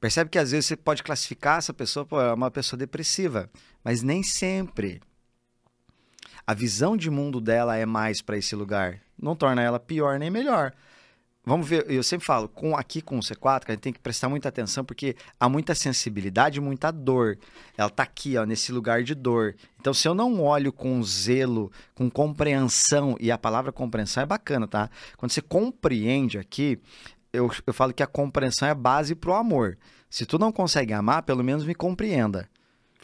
Percebe 0.00 0.30
que 0.30 0.38
às 0.38 0.50
vezes 0.50 0.66
você 0.66 0.76
pode 0.76 1.02
classificar 1.02 1.58
essa 1.58 1.72
pessoa, 1.72 2.04
pô, 2.04 2.20
é 2.20 2.32
uma 2.32 2.50
pessoa 2.50 2.78
depressiva, 2.78 3.50
mas 3.82 4.02
nem 4.02 4.22
sempre. 4.22 5.00
A 6.46 6.52
visão 6.52 6.96
de 6.96 7.10
mundo 7.10 7.40
dela 7.40 7.76
é 7.76 7.86
mais 7.86 8.20
para 8.20 8.36
esse 8.36 8.54
lugar. 8.54 9.00
Não 9.18 9.34
torna 9.34 9.62
ela 9.62 9.80
pior 9.80 10.18
nem 10.18 10.30
melhor. 10.30 10.72
Vamos 11.46 11.68
ver, 11.68 11.84
eu 11.90 12.02
sempre 12.02 12.24
falo, 12.24 12.48
com 12.48 12.74
aqui 12.74 13.02
com 13.02 13.18
o 13.18 13.20
C4, 13.20 13.66
que 13.66 13.70
a 13.70 13.74
gente 13.74 13.82
tem 13.82 13.92
que 13.92 13.98
prestar 13.98 14.30
muita 14.30 14.48
atenção, 14.48 14.82
porque 14.82 15.14
há 15.38 15.46
muita 15.46 15.74
sensibilidade 15.74 16.58
muita 16.58 16.90
dor. 16.90 17.38
Ela 17.76 17.90
tá 17.90 18.02
aqui, 18.02 18.38
ó, 18.38 18.46
nesse 18.46 18.72
lugar 18.72 19.02
de 19.02 19.14
dor. 19.14 19.54
Então, 19.78 19.92
se 19.92 20.08
eu 20.08 20.14
não 20.14 20.42
olho 20.42 20.72
com 20.72 21.02
zelo, 21.02 21.70
com 21.94 22.10
compreensão, 22.10 23.14
e 23.20 23.30
a 23.30 23.36
palavra 23.36 23.72
compreensão 23.72 24.22
é 24.22 24.26
bacana, 24.26 24.66
tá? 24.66 24.88
Quando 25.18 25.32
você 25.32 25.42
compreende 25.42 26.38
aqui, 26.38 26.80
eu, 27.34 27.50
eu 27.66 27.74
falo 27.74 27.92
que 27.92 28.02
a 28.02 28.06
compreensão 28.06 28.68
é 28.68 28.74
base 28.74 29.14
pro 29.14 29.34
amor. 29.34 29.76
Se 30.08 30.24
tu 30.24 30.38
não 30.38 30.52
consegue 30.52 30.92
amar, 30.92 31.22
pelo 31.24 31.42
menos 31.42 31.64
me 31.64 31.74
compreenda. 31.74 32.48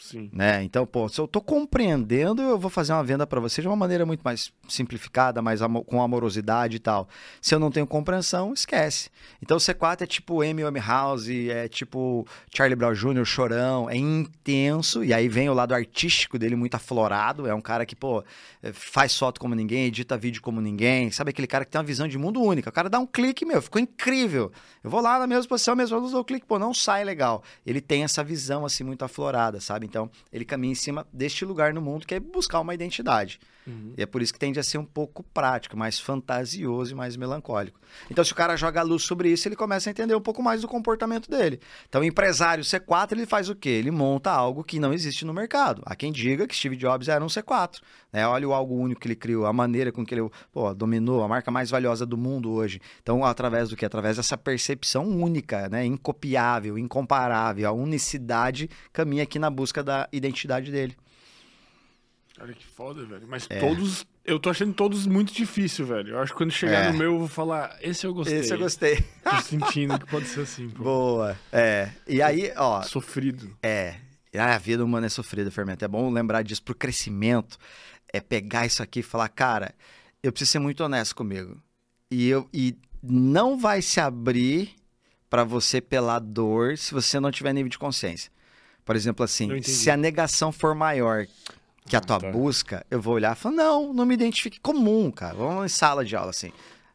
Sim. 0.01 0.31
Né? 0.33 0.63
Então, 0.65 0.87
pô, 0.87 1.09
se 1.09 1.21
eu 1.21 1.29
tô 1.29 1.41
compreendendo, 1.41 2.41
eu 2.41 2.59
vou 2.59 2.71
fazer 2.71 2.93
uma 2.93 3.05
venda 3.05 3.27
para 3.27 3.39
você 3.39 3.61
de 3.61 3.69
uma 3.69 3.77
maneira 3.77 4.07
muito 4.07 4.23
mais 4.23 4.51
simplificada, 4.67 5.43
mais 5.43 5.61
amo 5.61 5.85
com 5.85 6.03
amorosidade 6.03 6.77
e 6.77 6.79
tal. 6.79 7.07
Se 7.41 7.55
eu 7.55 7.59
não 7.59 7.71
tenho 7.71 7.87
compreensão, 7.87 8.53
esquece. 8.53 9.11
Então, 9.43 9.59
o 9.59 9.61
C4 9.61 10.03
é 10.03 10.07
tipo 10.07 10.41
Amy 10.41 10.65
Winehouse, 10.65 11.51
é 11.51 11.69
tipo 11.69 12.27
Charlie 12.55 12.75
Brown 12.75 12.95
Jr., 12.95 13.25
chorão, 13.25 13.91
é 13.91 13.97
intenso, 13.97 15.05
e 15.05 15.13
aí 15.13 15.29
vem 15.29 15.51
o 15.51 15.55
lado 15.55 15.75
artístico 15.75 16.39
dele 16.39 16.57
muito 16.57 16.75
aflorado, 16.75 17.47
é 17.47 17.55
um 17.55 17.61
cara 17.61 17.85
que, 17.85 17.95
pô, 17.95 18.25
faz 18.73 19.17
foto 19.17 19.39
como 19.39 19.55
ninguém, 19.55 19.87
edita 19.87 20.17
vídeo 20.17 20.41
como 20.41 20.61
ninguém, 20.61 21.11
sabe 21.11 21.31
aquele 21.31 21.47
cara 21.47 21.65
que 21.65 21.71
tem 21.71 21.79
uma 21.79 21.87
visão 21.87 22.09
de 22.09 22.17
mundo 22.17 22.41
única. 22.41 22.71
O 22.71 22.73
cara 22.73 22.89
dá 22.89 22.99
um 22.99 23.07
clique, 23.07 23.45
meu, 23.45 23.61
ficou 23.61 23.81
incrível. 23.81 24.51
Eu 24.83 24.91
vou 24.91 25.01
lá 25.01 25.19
na 25.19 25.27
mesma 25.27 25.47
posição, 25.47 25.77
mesma 25.77 25.99
luz, 25.99 26.13
dou 26.13 26.25
clique, 26.25 26.47
pô, 26.47 26.59
não 26.59 26.73
sai 26.73 27.05
legal. 27.05 27.43
Ele 27.67 27.81
tem 27.83 28.03
essa 28.03 28.25
visão, 28.25 28.65
assim, 28.65 28.83
muito 28.83 29.05
aflorada, 29.05 29.61
sabe? 29.61 29.90
Então, 29.91 30.09
ele 30.33 30.45
caminha 30.45 30.71
em 30.71 30.77
cima 30.77 31.05
deste 31.13 31.45
lugar 31.45 31.75
no 31.75 31.83
mundo 31.83 32.07
que 32.07 32.15
é 32.15 32.21
buscar 32.21 32.61
uma 32.61 32.73
identidade. 32.73 33.41
Uhum. 33.67 33.95
E 33.97 34.03
é 34.03 34.07
por 34.07 34.23
isso 34.23 34.33
que 34.33 34.39
tende 34.39 34.59
a 34.59 34.63
ser 34.63 34.79
um 34.79 34.85
pouco 34.85 35.23
prático, 35.23 35.77
mais 35.77 35.99
fantasioso 35.99 36.93
e 36.93 36.95
mais 36.95 37.17
melancólico. 37.17 37.79
Então, 38.11 38.25
se 38.25 38.33
o 38.33 38.37
cara 38.37 38.57
joga 38.57 38.81
a 38.81 38.83
luz 38.83 39.03
sobre 39.03 39.31
isso, 39.31 39.47
ele 39.49 39.57
começa 39.57 39.91
a 39.91 39.93
entender 39.93 40.15
um 40.15 40.21
pouco 40.21 40.43
mais 40.43 40.61
do 40.63 40.69
comportamento 40.69 41.31
dele. 41.31 41.61
Então, 41.89 42.01
o 42.01 42.05
empresário 42.05 42.65
C4, 42.65 43.13
ele 43.13 43.27
faz 43.27 43.49
o 43.49 43.55
quê? 43.55 43.69
Ele 43.69 43.91
monta 43.91 44.31
algo 44.31 44.65
que 44.65 44.79
não 44.79 44.93
existe 44.93 45.25
no 45.25 45.35
mercado. 45.35 45.83
Há 45.85 45.95
quem 45.95 46.13
diga 46.13 46.47
que 46.47 46.57
Steve 46.57 46.77
Jobs 46.77 47.09
era 47.09 47.23
um 47.25 47.29
C4. 47.29 47.81
Né? 48.13 48.27
Olha 48.27 48.49
o 48.49 48.53
algo 48.53 48.75
único 48.75 49.01
que 49.01 49.09
ele 49.09 49.17
criou, 49.17 49.47
a 49.47 49.53
maneira 49.53 49.93
com 49.93 50.05
que 50.05 50.15
ele 50.15 50.31
pô, 50.53 50.73
dominou, 50.75 51.23
a 51.23 51.29
marca 51.29 51.51
mais 51.51 51.71
valiosa 51.71 52.07
do 52.07 52.17
mundo 52.17 52.51
hoje. 52.51 52.81
Então, 53.03 53.25
através 53.25 53.69
do 53.69 53.77
que? 53.77 53.85
Através 53.85 54.17
dessa 54.17 54.37
percepção 54.37 55.07
única, 55.09 55.69
né? 55.69 55.85
incopiável, 55.85 56.79
incomparável, 56.79 57.69
a 57.69 57.73
unicidade 57.73 58.69
caminha 58.93 59.23
aqui 59.23 59.39
na 59.39 59.51
busca 59.51 59.83
da 59.83 60.09
identidade 60.13 60.71
dele. 60.71 60.97
Olha 62.41 62.55
que 62.55 62.65
foda, 62.65 63.05
velho. 63.05 63.27
Mas 63.29 63.47
é. 63.51 63.61
todos. 63.61 64.07
Eu 64.25 64.41
tô 64.41 64.49
achando 64.49 64.73
todos 64.73 65.07
muito 65.07 65.33
difícil, 65.33 65.85
velho. 65.85 66.15
Eu 66.15 66.21
acho 66.21 66.33
que 66.33 66.39
quando 66.39 66.51
chegar 66.51 66.87
é. 66.87 66.93
no 66.93 66.99
meu, 66.99 67.13
eu 67.13 67.19
vou 67.19 67.29
falar, 67.29 67.77
esse 67.83 68.07
eu 68.07 68.15
gostei. 68.15 68.39
Esse 68.39 68.55
eu 68.55 68.59
gostei. 68.59 69.05
Tô 69.23 69.41
sentindo 69.43 69.99
que 69.99 70.07
pode 70.07 70.27
ser 70.27 70.41
assim, 70.41 70.71
pô. 70.71 70.85
Boa. 70.85 71.39
É. 71.53 71.91
E 72.07 72.23
aí, 72.23 72.53
ó. 72.57 72.83
Sofrido. 72.83 73.55
É. 73.63 73.97
Ah, 74.35 74.55
a 74.55 74.59
vida 74.59 74.85
humana 74.85 75.07
é 75.07 75.11
sofrida, 75.11 75.51
Fermento. 75.51 75.85
É 75.85 75.89
bom 75.89 76.11
lembrar 76.11 76.43
disso 76.43 76.63
pro 76.63 76.75
crescimento. 76.75 77.59
É 78.13 78.21
pegar 78.21 78.65
isso 78.65 78.83
aqui 78.83 79.01
e 79.01 79.03
falar, 79.03 79.29
cara, 79.29 79.75
eu 80.23 80.33
preciso 80.33 80.53
ser 80.53 80.59
muito 80.61 80.83
honesto 80.83 81.15
comigo. 81.15 81.61
E, 82.11 82.29
eu, 82.29 82.49
e 82.53 82.77
não 83.03 83.59
vai 83.59 83.83
se 83.83 84.01
abrir 84.01 84.75
para 85.29 85.45
você 85.45 85.81
pela 85.81 86.19
dor 86.19 86.79
se 86.79 86.93
você 86.93 87.21
não 87.21 87.31
tiver 87.31 87.53
nível 87.53 87.69
de 87.69 87.79
consciência. 87.79 88.31
Por 88.85 88.97
exemplo, 88.97 89.25
assim, 89.25 89.63
se 89.63 89.91
a 89.91 89.97
negação 89.97 90.51
for 90.51 90.75
maior 90.75 91.27
que 91.87 91.97
a 91.97 92.01
tua 92.01 92.21
tá. 92.21 92.31
busca, 92.31 92.85
eu 92.91 93.01
vou 93.01 93.15
olhar 93.15 93.37
e 93.37 93.39
falar, 93.39 93.55
não, 93.55 93.93
não 93.93 94.07
me 94.07 94.15
identifique 94.15 94.61
comum, 94.61 95.11
cara. 95.11 95.35
Vamos 95.35 95.65
em 95.65 95.69
sala 95.69 96.05
de 96.05 96.15
aula, 96.15 96.31
assim. 96.31 96.53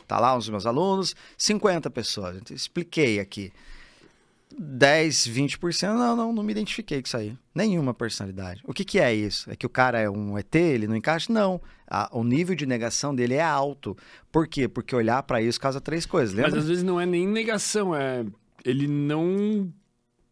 Tá 0.08 0.20
lá 0.20 0.38
os 0.38 0.48
meus 0.48 0.66
alunos, 0.66 1.16
50 1.38 1.90
pessoas. 1.90 2.38
Eu 2.50 2.56
expliquei 2.56 3.20
aqui. 3.20 3.52
10, 4.58 5.28
20%, 5.28 5.88
não, 5.88 6.16
não, 6.16 6.34
não 6.34 6.44
me 6.44 6.52
identifiquei 6.52 7.02
com 7.02 7.08
isso 7.08 7.18
aí. 7.18 7.36
Nenhuma 7.54 7.94
personalidade. 7.94 8.62
O 8.66 8.74
que, 8.74 8.86
que 8.86 9.00
é 9.00 9.14
isso? 9.14 9.52
É 9.52 9.56
que 9.56 9.66
o 9.66 9.70
cara 9.70 10.00
é 10.00 10.10
um 10.10 10.38
ET, 10.38 10.56
ele 10.56 10.88
não 10.88 10.96
encaixa? 10.96 11.32
Não. 11.32 11.60
A, 11.88 12.10
o 12.14 12.24
nível 12.24 12.56
de 12.56 12.66
negação 12.66 13.14
dele 13.14 13.34
é 13.34 13.42
alto. 13.42 13.98
Por 14.32 14.48
quê? 14.48 14.68
Porque 14.68 14.96
olhar 14.96 15.22
para 15.24 15.42
isso 15.42 15.60
causa 15.60 15.82
três 15.82 16.06
coisas. 16.06 16.34
Lembra? 16.34 16.52
Mas 16.52 16.60
às 16.62 16.68
vezes 16.68 16.84
não 16.84 17.02
é 17.02 17.06
nem 17.06 17.28
negação, 17.28 17.94
é. 17.94 18.26
Ele 18.64 18.88
não 18.88 19.72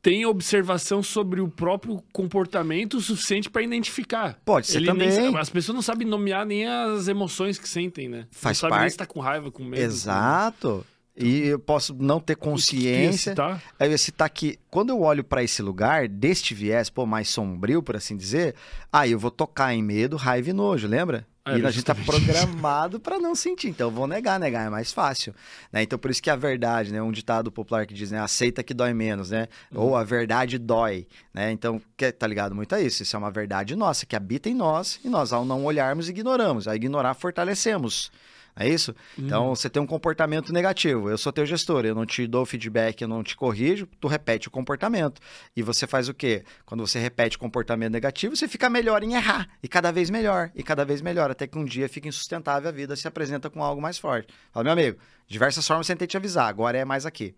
tem 0.03 0.25
observação 0.25 1.01
sobre 1.01 1.39
o 1.39 1.47
próprio 1.47 2.03
comportamento 2.11 2.97
o 2.97 3.01
suficiente 3.01 3.49
para 3.49 3.61
identificar. 3.61 4.37
Pode 4.43 4.67
ser 4.67 4.79
Ele 4.79 4.87
também. 4.87 5.09
Nem, 5.09 5.37
as 5.37 5.49
pessoas 5.49 5.73
não 5.73 5.81
sabem 5.81 6.05
nomear 6.05 6.45
nem 6.45 6.67
as 6.67 7.07
emoções 7.07 7.57
que 7.57 7.67
sentem, 7.67 8.09
né? 8.09 8.27
Faz 8.29 8.61
não 8.61 8.69
parte. 8.69 8.81
nem 8.81 8.89
se 8.89 8.97
tá 8.97 9.05
com 9.05 9.21
raiva, 9.21 9.49
com 9.49 9.63
medo. 9.63 9.81
Exato. 9.81 10.85
E 11.15 11.47
eu 11.47 11.59
posso 11.59 11.95
não 11.97 12.19
ter 12.19 12.35
consciência. 12.35 13.33
Aí 13.79 13.89
eu 13.89 13.97
citar 13.97 14.29
que 14.29 14.59
quando 14.69 14.89
eu 14.89 14.99
olho 14.99 15.23
para 15.23 15.41
esse 15.41 15.61
lugar, 15.61 16.09
deste 16.09 16.53
viés, 16.53 16.89
pô, 16.89 17.05
mais 17.05 17.29
sombrio, 17.29 17.81
por 17.81 17.95
assim 17.95 18.17
dizer, 18.17 18.55
aí 18.91 19.13
eu 19.13 19.19
vou 19.19 19.31
tocar 19.31 19.73
em 19.73 19.81
medo, 19.81 20.17
raiva 20.17 20.49
e 20.49 20.53
nojo, 20.53 20.85
lembra? 20.85 21.25
É, 21.45 21.57
e 21.57 21.65
a 21.65 21.71
gente 21.71 21.83
tá 21.83 21.93
programado 21.93 23.01
para 23.01 23.19
não 23.19 23.35
sentir. 23.35 23.67
Então, 23.67 23.87
eu 23.87 23.91
vou 23.91 24.07
negar, 24.07 24.39
negar 24.39 24.65
é 24.65 24.69
mais 24.69 24.93
fácil. 24.93 25.35
Né? 25.73 25.83
Então, 25.83 25.99
por 25.99 26.09
isso 26.09 26.23
que 26.23 26.29
a 26.29 26.37
verdade, 26.37 26.93
né? 26.93 27.01
Um 27.01 27.11
ditado 27.11 27.51
popular 27.51 27.85
que 27.85 27.93
diz, 27.93 28.11
né? 28.11 28.19
Aceita 28.19 28.63
que 28.63 28.73
dói 28.73 28.93
menos, 28.93 29.31
né? 29.31 29.49
Uhum. 29.69 29.81
Ou 29.81 29.95
a 29.97 30.05
verdade 30.05 30.57
dói, 30.57 31.05
né? 31.33 31.51
Então, 31.51 31.81
que, 31.97 32.13
tá 32.13 32.25
ligado 32.27 32.55
muito 32.55 32.73
a 32.73 32.79
isso. 32.79 33.03
Isso 33.03 33.15
é 33.15 33.19
uma 33.19 33.29
verdade 33.29 33.75
nossa, 33.75 34.05
que 34.05 34.15
habita 34.15 34.49
em 34.49 34.53
nós. 34.53 35.01
E 35.03 35.09
nós, 35.09 35.33
ao 35.33 35.43
não 35.43 35.65
olharmos, 35.65 36.07
ignoramos. 36.07 36.65
Ao 36.65 36.75
ignorar, 36.75 37.13
fortalecemos. 37.13 38.09
É 38.55 38.67
isso? 38.67 38.95
Uhum. 39.17 39.25
Então, 39.25 39.55
você 39.55 39.69
tem 39.69 39.81
um 39.81 39.87
comportamento 39.87 40.53
negativo. 40.53 41.09
Eu 41.09 41.17
sou 41.17 41.33
teu 41.33 41.45
gestor, 41.45 41.85
eu 41.85 41.95
não 41.95 42.05
te 42.05 42.27
dou 42.27 42.45
feedback, 42.45 43.01
eu 43.01 43.07
não 43.07 43.23
te 43.23 43.35
corrijo, 43.35 43.87
tu 43.99 44.07
repete 44.07 44.47
o 44.47 44.51
comportamento. 44.51 45.19
E 45.55 45.63
você 45.63 45.87
faz 45.87 46.07
o 46.07 46.13
quê? 46.13 46.43
Quando 46.65 46.85
você 46.85 46.99
repete 46.99 47.37
o 47.37 47.39
comportamento 47.39 47.93
negativo, 47.93 48.35
você 48.35 48.47
fica 48.47 48.69
melhor 48.69 49.03
em 49.03 49.15
errar. 49.15 49.49
E 49.61 49.67
cada 49.67 49.91
vez 49.91 50.09
melhor, 50.09 50.51
e 50.53 50.61
cada 50.61 50.85
vez 50.85 51.01
melhor. 51.01 51.31
Até 51.31 51.47
que 51.47 51.57
um 51.57 51.65
dia 51.65 51.89
fica 51.89 52.07
insustentável 52.07 52.69
a 52.69 52.71
vida 52.71 52.95
se 52.95 53.07
apresenta 53.07 53.49
com 53.49 53.63
algo 53.63 53.81
mais 53.81 53.97
forte. 53.97 54.27
Fala, 54.51 54.63
meu 54.63 54.73
amigo, 54.73 54.99
diversas 55.27 55.67
formas 55.67 55.89
eu 55.89 55.95
tentei 55.95 56.07
te 56.07 56.17
avisar, 56.17 56.47
agora 56.47 56.77
é 56.77 56.85
mais 56.85 57.05
aqui. 57.05 57.35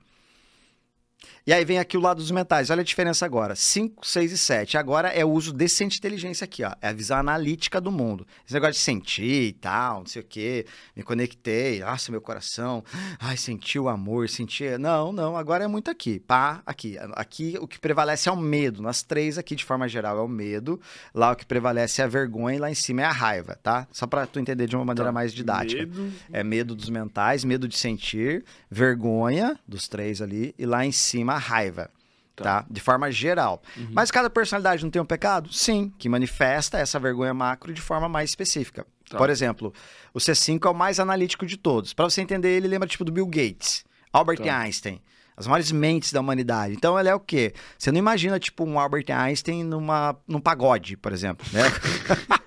E 1.48 1.54
aí 1.54 1.64
vem 1.64 1.78
aqui 1.78 1.96
o 1.96 2.00
lado 2.00 2.18
dos 2.18 2.32
mentais. 2.32 2.70
Olha 2.70 2.82
a 2.82 2.84
diferença 2.84 3.26
agora. 3.26 3.56
5, 3.56 4.06
6 4.06 4.32
e 4.32 4.38
7. 4.38 4.78
Agora 4.78 5.10
é 5.10 5.24
o 5.24 5.30
uso 5.30 5.54
desse 5.54 5.84
inteligência 5.84 6.44
aqui, 6.44 6.64
ó. 6.64 6.74
É 6.82 6.88
a 6.88 6.94
visão 6.94 7.18
analítica 7.18 7.80
do 7.80 7.92
mundo. 7.92 8.26
Esse 8.44 8.56
negócio 8.56 8.74
de 8.74 8.80
sentir 8.80 9.50
e 9.50 9.54
tal, 9.54 10.00
não 10.00 10.06
sei 10.08 10.22
o 10.22 10.26
quê. 10.26 10.66
Me 10.96 11.04
conectei. 11.04 11.82
Nossa, 11.82 12.12
meu 12.12 12.20
coração. 12.20 12.84
Ai, 13.20 13.38
senti 13.38 13.78
o 13.78 13.88
amor, 13.88 14.28
senti... 14.28 14.78
Não, 14.80 15.12
não. 15.12 15.38
Agora 15.38 15.64
é 15.64 15.68
muito 15.68 15.92
aqui. 15.92 16.20
Pá, 16.20 16.64
aqui. 16.66 16.98
Aqui 17.14 17.58
o 17.62 17.68
que 17.68 17.80
prevalece 17.80 18.28
é 18.28 18.32
o 18.32 18.38
medo. 18.38 18.82
Nas 18.82 19.04
três 19.04 19.38
aqui, 19.38 19.56
de 19.56 19.64
forma 19.64 19.88
geral, 19.88 20.18
é 20.18 20.22
o 20.22 20.28
medo. 20.28 20.82
Lá 21.14 21.32
o 21.32 21.36
que 21.36 21.46
prevalece 21.46 22.02
é 22.02 22.06
a 22.06 22.08
vergonha 22.08 22.56
e 22.56 22.60
lá 22.60 22.72
em 22.72 22.76
cima 22.76 23.04
é 23.04 23.06
a 23.06 23.12
raiva, 23.12 23.56
tá? 23.62 23.88
Só 23.92 24.08
pra 24.08 24.26
tu 24.26 24.40
entender 24.40 24.68
de 24.68 24.76
uma 24.76 24.84
maneira 24.84 25.10
tá. 25.10 25.14
mais 25.14 25.32
didática. 25.32 25.82
Medo. 25.82 26.12
É 26.34 26.44
medo 26.44 26.74
dos 26.74 26.90
mentais, 26.90 27.44
medo 27.44 27.68
de 27.68 27.78
sentir, 27.78 28.44
vergonha 28.70 29.60
dos 29.68 29.88
três 29.88 30.24
ali. 30.24 30.56
E 30.58 30.66
lá 30.66 30.84
em 30.84 30.92
cima 30.92 31.05
a 31.34 31.38
raiva. 31.38 31.90
Tá. 32.36 32.44
tá? 32.44 32.66
De 32.70 32.82
forma 32.82 33.10
geral. 33.12 33.62
Uhum. 33.78 33.90
Mas 33.94 34.12
cada 34.12 34.30
personalidade 34.30 34.84
não 34.84 34.92
tem 34.92 35.02
um 35.02 35.06
pecado? 35.06 35.54
Sim, 35.54 35.94
que 35.98 36.10
manifesta 36.10 36.78
essa 36.78 37.00
vergonha 37.00 37.34
macro 37.34 37.74
de 37.74 37.82
forma 37.82 38.10
mais 38.10 38.30
específica. 38.30 38.86
Tá. 39.10 39.18
Por 39.18 39.30
exemplo, 39.30 39.74
o 40.14 40.20
C5 40.20 40.66
é 40.66 40.70
o 40.70 40.74
mais 40.74 41.00
analítico 41.00 41.46
de 41.46 41.56
todos. 41.56 41.94
Para 41.94 42.06
você 42.06 42.22
entender, 42.22 42.50
ele 42.50 42.68
lembra 42.68 42.88
tipo 42.88 43.06
do 43.06 43.12
Bill 43.12 43.28
Gates, 43.28 43.86
Albert 44.12 44.40
tá. 44.40 44.60
Einstein, 44.60 45.02
as 45.38 45.48
maiores 45.48 45.72
mentes 45.72 46.12
da 46.12 46.20
humanidade. 46.20 46.74
Então 46.74 47.00
ele 47.00 47.08
é 47.08 47.16
o 47.16 47.20
quê? 47.20 47.54
Você 47.78 47.92
não 47.92 48.00
imagina 48.00 48.40
tipo 48.40 48.66
um 48.66 48.80
Albert 48.80 49.06
Einstein 49.10 49.64
numa 49.64 50.18
num 50.28 50.42
pagode, 50.42 50.98
por 50.98 51.14
exemplo, 51.14 51.46
né? 51.54 51.62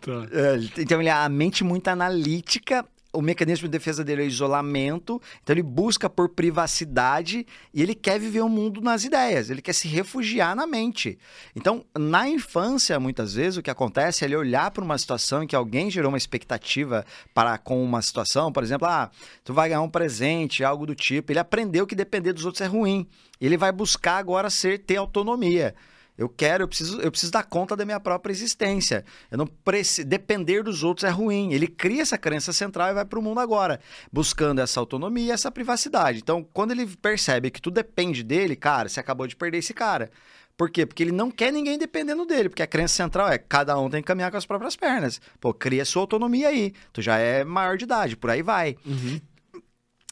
Tá. 0.00 0.12
É, 0.30 0.80
então 0.80 1.00
ele 1.00 1.08
é 1.08 1.12
a 1.12 1.28
mente 1.28 1.64
muito 1.64 1.88
analítica 1.88 2.84
o 3.12 3.20
mecanismo 3.20 3.68
de 3.68 3.72
defesa 3.72 4.02
dele 4.02 4.22
é 4.22 4.24
o 4.24 4.28
isolamento, 4.28 5.20
então 5.42 5.52
ele 5.52 5.62
busca 5.62 6.08
por 6.08 6.30
privacidade 6.30 7.46
e 7.72 7.82
ele 7.82 7.94
quer 7.94 8.18
viver 8.18 8.42
um 8.42 8.48
mundo 8.48 8.80
nas 8.80 9.04
ideias, 9.04 9.50
ele 9.50 9.60
quer 9.60 9.74
se 9.74 9.86
refugiar 9.86 10.56
na 10.56 10.66
mente. 10.66 11.18
Então, 11.54 11.84
na 11.96 12.28
infância, 12.28 12.98
muitas 12.98 13.34
vezes, 13.34 13.58
o 13.58 13.62
que 13.62 13.70
acontece 13.70 14.24
é 14.24 14.26
ele 14.26 14.36
olhar 14.36 14.70
para 14.70 14.82
uma 14.82 14.96
situação 14.96 15.42
em 15.42 15.46
que 15.46 15.54
alguém 15.54 15.90
gerou 15.90 16.08
uma 16.10 16.18
expectativa 16.18 17.04
para 17.34 17.58
com 17.58 17.82
uma 17.84 18.00
situação, 18.00 18.50
por 18.50 18.62
exemplo, 18.62 18.88
ah, 18.88 19.10
tu 19.44 19.52
vai 19.52 19.68
ganhar 19.68 19.82
um 19.82 19.90
presente, 19.90 20.64
algo 20.64 20.86
do 20.86 20.94
tipo. 20.94 21.30
Ele 21.32 21.38
aprendeu 21.38 21.86
que 21.86 21.94
depender 21.94 22.32
dos 22.32 22.46
outros 22.46 22.62
é 22.62 22.66
ruim. 22.66 23.06
Ele 23.40 23.56
vai 23.56 23.72
buscar 23.72 24.16
agora 24.16 24.48
ser 24.48 24.78
ter 24.78 24.96
autonomia. 24.96 25.74
Eu 26.16 26.28
quero, 26.28 26.64
eu 26.64 26.68
preciso, 26.68 27.00
eu 27.00 27.10
preciso 27.10 27.32
dar 27.32 27.42
conta 27.42 27.74
da 27.74 27.84
minha 27.84 27.98
própria 27.98 28.32
existência. 28.32 29.04
Eu 29.30 29.38
não 29.38 29.46
preciso, 29.46 30.06
depender 30.06 30.62
dos 30.62 30.82
outros 30.84 31.04
é 31.04 31.10
ruim. 31.10 31.52
Ele 31.52 31.66
cria 31.66 32.02
essa 32.02 32.18
crença 32.18 32.52
central 32.52 32.90
e 32.90 32.94
vai 32.94 33.04
para 33.04 33.18
o 33.18 33.22
mundo 33.22 33.40
agora, 33.40 33.80
buscando 34.12 34.60
essa 34.60 34.78
autonomia, 34.78 35.32
essa 35.32 35.50
privacidade. 35.50 36.18
Então, 36.18 36.46
quando 36.52 36.72
ele 36.72 36.86
percebe 36.86 37.50
que 37.50 37.62
tudo 37.62 37.74
depende 37.74 38.22
dele, 38.22 38.54
cara, 38.54 38.88
você 38.88 39.00
acabou 39.00 39.26
de 39.26 39.34
perder 39.34 39.58
esse 39.58 39.72
cara. 39.72 40.10
Por 40.56 40.70
quê? 40.70 40.84
Porque 40.84 41.02
ele 41.02 41.12
não 41.12 41.30
quer 41.30 41.50
ninguém 41.50 41.78
dependendo 41.78 42.26
dele, 42.26 42.48
porque 42.48 42.62
a 42.62 42.66
crença 42.66 42.94
central 42.94 43.28
é 43.28 43.38
cada 43.38 43.78
um 43.78 43.88
tem 43.88 44.02
que 44.02 44.06
caminhar 44.06 44.30
com 44.30 44.36
as 44.36 44.46
próprias 44.46 44.76
pernas. 44.76 45.20
Pô, 45.40 45.52
cria 45.54 45.84
sua 45.84 46.02
autonomia 46.02 46.48
aí. 46.48 46.74
Tu 46.92 47.00
já 47.00 47.16
é 47.16 47.42
maior 47.42 47.76
de 47.76 47.84
idade, 47.84 48.16
por 48.16 48.30
aí 48.30 48.42
vai. 48.42 48.76
Uhum. 48.84 49.18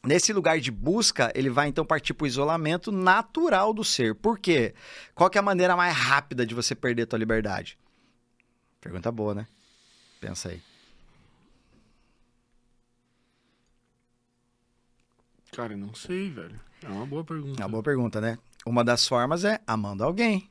Nesse 0.02 0.32
lugar 0.32 0.58
de 0.58 0.70
busca, 0.70 1.30
ele 1.34 1.50
vai 1.50 1.68
então 1.68 1.84
partir 1.84 2.14
para 2.14 2.24
o 2.24 2.26
isolamento 2.26 2.90
natural 2.90 3.74
do 3.74 3.84
ser. 3.84 4.14
Por 4.14 4.38
quê? 4.38 4.74
Qual 5.14 5.28
que 5.28 5.36
é 5.36 5.40
a 5.40 5.42
maneira 5.42 5.76
mais 5.76 5.94
rápida 5.94 6.46
de 6.46 6.54
você 6.54 6.74
perder 6.74 7.02
a 7.02 7.06
tua 7.06 7.18
liberdade? 7.18 7.78
Pergunta 8.80 9.12
boa, 9.12 9.34
né? 9.34 9.46
Pensa 10.18 10.48
aí. 10.48 10.62
Cara, 15.52 15.76
não 15.76 15.94
sei, 15.94 16.30
velho. 16.30 16.58
É 16.82 16.88
uma 16.88 17.04
boa 17.04 17.22
pergunta. 17.22 17.62
É 17.62 17.64
uma 17.66 17.70
boa 17.70 17.82
pergunta, 17.82 18.20
né? 18.22 18.38
Uma 18.64 18.82
das 18.82 19.06
formas 19.06 19.44
é 19.44 19.60
amando 19.66 20.02
alguém. 20.02 20.48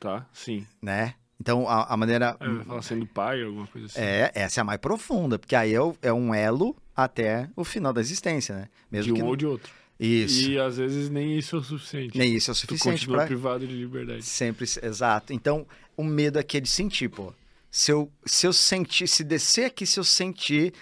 Tá, 0.00 0.26
sim. 0.32 0.66
Né? 0.80 1.14
Então, 1.38 1.68
a, 1.68 1.92
a 1.92 1.96
maneira. 1.96 2.36
É, 2.40 2.82
sendo 2.82 3.06
pai, 3.06 3.42
alguma 3.42 3.66
coisa 3.68 3.86
assim. 3.86 4.00
É, 4.00 4.32
essa 4.34 4.60
é 4.60 4.62
a 4.62 4.64
mais 4.64 4.80
profunda, 4.80 5.38
porque 5.38 5.54
aí 5.54 5.74
é, 5.74 5.78
é 6.02 6.12
um 6.12 6.34
elo 6.34 6.76
até 6.96 7.48
o 7.56 7.64
final 7.64 7.92
da 7.92 8.00
existência, 8.00 8.54
né? 8.54 8.68
Mesmo 8.90 9.14
de 9.14 9.20
um 9.20 9.24
que... 9.24 9.30
ou 9.30 9.36
de 9.36 9.46
outro. 9.46 9.72
Isso. 9.98 10.50
E 10.50 10.58
às 10.58 10.78
vezes 10.78 11.08
nem 11.08 11.38
isso 11.38 11.56
é 11.56 11.58
o 11.60 11.62
suficiente. 11.62 12.18
Nem 12.18 12.34
isso 12.34 12.50
é 12.50 12.52
o 12.52 12.54
suficiente. 12.54 12.82
Tu 12.82 12.90
continua 12.90 13.16
pra... 13.18 13.26
privado 13.26 13.66
de 13.66 13.74
liberdade. 13.74 14.22
Sempre, 14.22 14.66
exato. 14.82 15.32
Então, 15.32 15.66
o 15.96 16.02
medo 16.02 16.38
aqui 16.38 16.56
é 16.56 16.60
de 16.60 16.68
sentir, 16.68 17.08
pô. 17.08 17.32
Se 17.70 17.90
eu, 17.90 18.10
se 18.26 18.46
eu 18.46 18.52
sentir, 18.52 19.06
se 19.06 19.24
descer 19.24 19.66
aqui, 19.66 19.86
se 19.86 19.98
eu 19.98 20.04
sentir, 20.04 20.74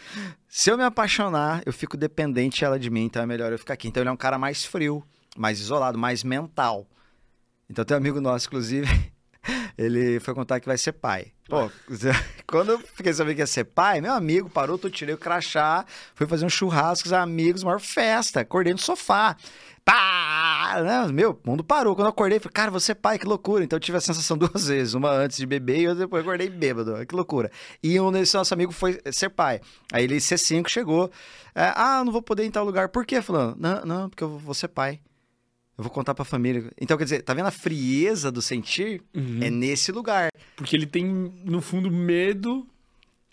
se 0.48 0.70
eu 0.70 0.76
me 0.76 0.82
apaixonar, 0.82 1.62
eu 1.64 1.72
fico 1.72 1.96
dependente 1.96 2.64
ela 2.64 2.78
de 2.78 2.90
mim, 2.90 3.04
então 3.04 3.22
é 3.22 3.26
melhor 3.26 3.52
eu 3.52 3.58
ficar 3.58 3.74
aqui. 3.74 3.86
Então 3.86 4.02
ele 4.02 4.08
é 4.10 4.12
um 4.12 4.16
cara 4.16 4.38
mais 4.38 4.64
frio, 4.64 5.04
mais 5.36 5.60
isolado, 5.60 5.96
mais 5.96 6.24
mental. 6.24 6.86
Então 7.68 7.84
tem 7.84 7.94
um 7.94 7.98
amigo 7.98 8.20
nosso, 8.20 8.48
inclusive, 8.48 8.88
ele 9.78 10.18
foi 10.18 10.34
contar 10.34 10.58
que 10.58 10.66
vai 10.66 10.78
ser 10.78 10.92
pai. 10.92 11.32
Pô, 11.50 11.68
quando 12.46 12.70
eu 12.70 12.78
fiquei 12.78 13.12
sabendo 13.12 13.34
que 13.34 13.42
ia 13.42 13.46
ser 13.46 13.64
pai, 13.64 14.00
meu 14.00 14.12
amigo 14.12 14.48
parou, 14.48 14.78
eu 14.80 14.90
tirei 14.90 15.12
o 15.12 15.18
crachá, 15.18 15.84
fui 16.14 16.24
fazer 16.26 16.46
um 16.46 16.48
churrasco 16.48 17.08
com 17.08 17.08
os 17.08 17.12
amigos, 17.12 17.64
maior 17.64 17.80
festa, 17.80 18.40
acordei 18.40 18.72
no 18.72 18.78
sofá. 18.78 19.36
Pá! 19.84 20.76
Né? 20.84 21.12
Meu, 21.12 21.40
o 21.44 21.50
mundo 21.50 21.64
parou. 21.64 21.96
Quando 21.96 22.06
eu 22.06 22.10
acordei, 22.10 22.38
falei, 22.38 22.52
cara, 22.52 22.70
você 22.70 22.92
é 22.92 22.94
pai, 22.94 23.18
que 23.18 23.26
loucura. 23.26 23.64
Então 23.64 23.76
eu 23.76 23.80
tive 23.80 23.98
a 23.98 24.00
sensação 24.00 24.36
duas 24.38 24.68
vezes, 24.68 24.94
uma 24.94 25.10
antes 25.10 25.38
de 25.38 25.46
beber 25.46 25.80
e 25.80 25.88
outra 25.88 26.04
depois 26.04 26.22
acordei 26.22 26.48
bêbado. 26.48 27.04
Que 27.04 27.14
loucura. 27.16 27.50
E 27.82 27.98
um 27.98 28.12
desse 28.12 28.36
nosso 28.36 28.54
amigo 28.54 28.70
foi 28.70 29.00
ser 29.10 29.30
pai. 29.30 29.60
Aí 29.92 30.04
ele, 30.04 30.18
C5, 30.18 30.68
chegou. 30.68 31.10
É, 31.54 31.72
ah, 31.74 32.04
não 32.04 32.12
vou 32.12 32.22
poder 32.22 32.44
ir 32.44 32.46
em 32.46 32.50
tal 32.52 32.64
lugar. 32.64 32.90
Por 32.90 33.04
quê? 33.04 33.20
Falando, 33.20 33.56
não, 33.58 33.84
não, 33.84 34.08
porque 34.08 34.22
eu 34.22 34.38
vou 34.38 34.54
ser 34.54 34.68
pai. 34.68 35.00
Eu 35.80 35.84
vou 35.84 35.90
contar 35.90 36.14
pra 36.14 36.26
família. 36.26 36.70
Então, 36.78 36.98
quer 36.98 37.04
dizer, 37.04 37.22
tá 37.22 37.32
vendo 37.32 37.46
a 37.46 37.50
frieza 37.50 38.30
do 38.30 38.42
sentir? 38.42 39.00
Uhum. 39.14 39.38
É 39.40 39.48
nesse 39.48 39.90
lugar. 39.90 40.28
Porque 40.54 40.76
ele 40.76 40.84
tem, 40.84 41.06
no 41.42 41.62
fundo, 41.62 41.90
medo 41.90 42.66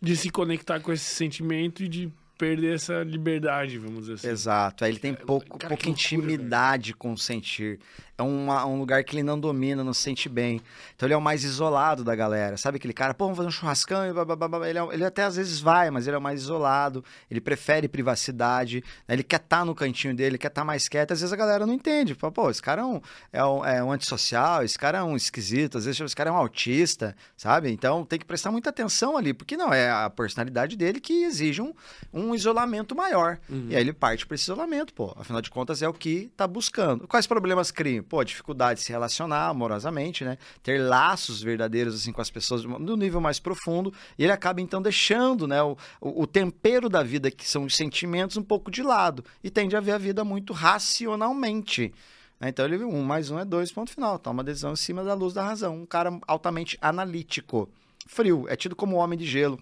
de 0.02 0.16
se 0.16 0.30
conectar 0.30 0.80
com 0.80 0.94
esse 0.94 1.04
sentimento 1.04 1.84
e 1.84 1.90
de 1.90 2.10
perder 2.38 2.76
essa 2.76 3.04
liberdade, 3.04 3.78
vamos 3.78 4.02
dizer 4.02 4.14
assim. 4.14 4.30
Exato. 4.30 4.86
Aí 4.86 4.92
ele 4.92 5.00
tem 5.00 5.12
É, 5.12 5.16
pouco, 5.16 5.58
cara, 5.58 5.68
pouca 5.76 5.88
loucura, 5.88 5.90
intimidade 5.90 6.94
com 6.94 7.12
o 7.12 7.18
sentir. 7.18 7.80
É 8.18 8.24
uma- 8.24 8.66
um 8.66 8.80
lugar 8.80 9.04
que 9.04 9.16
ele 9.16 9.24
não 9.24 9.40
domina, 9.40 9.84
não 9.84 9.94
se 9.94 10.02
sente 10.02 10.28
bem. 10.28 10.60
Então 10.96 11.06
ele 11.06 11.14
é 11.14 11.18
o 11.18 11.22
mais 11.22 11.44
isolado 11.44 12.04
da 12.04 12.16
galera. 12.16 12.58
Sabe 12.58 12.78
aquele 12.78 12.94
cara, 12.94 13.14
pô, 13.14 13.26
vamos 13.26 13.38
fazer 13.38 13.50
um 13.50 13.52
churrascão 13.52 14.06
e 14.10 14.12
blá, 14.14 14.26
blá, 14.26 14.36
blá. 14.48 14.68
Ele, 14.70 14.80
é- 14.80 14.94
ele 14.94 15.06
até 15.06 15.24
às 15.24 15.36
vezes 15.36 15.60
vai, 15.60 15.92
mas 15.92 16.08
ele 16.08 16.16
é 16.16 16.20
o 16.20 16.22
mais 16.22 16.42
isolado. 16.42 17.04
Ele 17.30 17.40
prefere 17.40 17.88
privacidade. 17.88 18.84
né? 19.08 19.14
Ele 19.16 19.24
quer 19.24 19.40
estar 19.40 19.64
no 19.66 19.76
cantinho 19.76 20.16
dele, 20.16 20.38
quer 20.38 20.48
estar 20.48 20.64
mais 20.66 20.88
quieto. 20.90 21.12
Às 21.12 21.20
vezes 21.22 21.32
a 21.32 21.36
galera 21.36 21.66
não 21.66 21.74
entende. 21.74 22.14
Fala, 22.16 22.32
pô, 22.32 22.50
esse 22.50 22.62
cara 22.62 22.82
é 22.82 22.86
um, 22.86 23.02
é, 23.32 23.46
um, 23.46 23.66
é 23.66 23.84
um 23.84 23.92
antissocial, 23.92 24.64
esse 24.64 24.78
cara 24.78 24.98
é 25.00 25.04
um 25.04 25.16
esquisito, 25.16 25.78
às 25.78 25.86
vezes 25.86 26.00
esse 26.02 26.16
cara 26.16 26.30
é 26.30 26.34
um 26.34 26.38
autista, 26.38 27.16
sabe? 27.36 27.70
Então 27.72 28.04
tem 28.04 28.18
que 28.18 28.26
prestar 28.26 28.52
muita 28.52 28.70
atenção 28.70 29.16
ali, 29.18 29.34
porque 29.34 29.56
não, 29.56 29.74
é 29.74 29.90
a 29.92 30.10
personalidade 30.10 30.76
dele 30.76 31.00
que 31.00 31.24
exige 31.24 31.62
um, 31.62 31.74
um 32.14 32.34
isolamento 32.34 32.96
maior. 32.96 33.38
Uhum. 33.50 33.68
E 33.70 33.76
aí 33.76 33.82
ele 33.82 33.94
parte 33.94 34.26
para 34.26 34.36
esse 34.36 34.44
isolamento, 34.46 34.94
pô. 34.94 35.14
Afinal 35.18 35.42
de 35.42 35.50
contas, 35.50 35.82
é 35.82 35.88
o 35.88 35.94
que 35.94 36.32
tá 36.36 36.48
buscando. 36.48 37.08
Quais 37.08 37.28
problemas 37.28 37.70
criam? 37.72 38.04
Pô, 38.08 38.24
dificuldade 38.24 38.80
de 38.80 38.86
se 38.86 38.92
relacionar 38.92 39.48
amorosamente, 39.48 40.24
né? 40.24 40.38
Ter 40.64 40.80
laços 40.80 41.42
verdadeiros, 41.42 41.96
assim, 41.96 42.12
com 42.12 42.22
as 42.22 42.30
pessoas 42.30 42.64
do 42.64 42.98
nível 42.98 43.20
mais 43.20 43.40
profundo. 43.40 43.94
E 44.18 44.24
ele 44.24 44.32
acaba, 44.32 44.62
então, 44.62 44.82
deixando, 44.82 45.48
né, 45.48 45.62
o, 45.62 45.78
o, 46.00 46.26
tempero 46.26 46.90
da 46.90 47.04
vida, 47.04 47.30
que 47.30 47.48
são 47.48 47.66
os 47.66 47.76
sentimentos, 47.76 48.38
um 48.38 48.44
pouco 48.44 48.72
de 48.72 48.82
lado. 48.82 49.24
E 49.44 49.50
tende 49.50 49.76
a 49.76 49.80
ver 49.80 49.92
a 49.92 49.98
vida 49.98 50.24
muito 50.24 50.54
racionalmente. 50.54 51.94
né? 52.40 52.50
Então, 52.50 52.66
ele, 52.66 52.84
um 52.84 53.04
mais 53.04 53.30
um 53.30 53.40
é 53.40 53.46
dois, 53.46 53.72
ponto 53.72 53.92
final. 53.92 54.18
Toma 54.18 54.38
uma 54.38 54.44
decisão 54.44 54.74
em 54.74 54.78
cima 54.78 55.04
da 55.04 55.14
luz 55.14 55.34
da 55.34 55.44
razão. 55.44 55.82
Um 55.82 55.86
cara 55.86 56.18
altamente 56.28 56.78
analítico. 56.82 57.70
Frio. 58.08 58.46
É 58.48 58.56
tido 58.56 58.76
como 58.76 58.96
homem 58.96 59.18
de 59.18 59.26
gelo. 59.26 59.62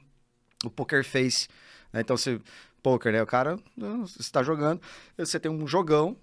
O 0.63 0.69
poker 0.69 1.03
face. 1.03 1.47
né? 1.91 2.01
Então, 2.01 2.15
você 2.15 2.39
poker, 2.85 3.11
né? 3.11 3.23
O 3.23 3.25
cara, 3.25 3.57
está 4.19 4.43
jogando, 4.43 4.79
você 5.17 5.39
tem 5.39 5.51
um 5.51 5.65
jogão, 5.65 6.15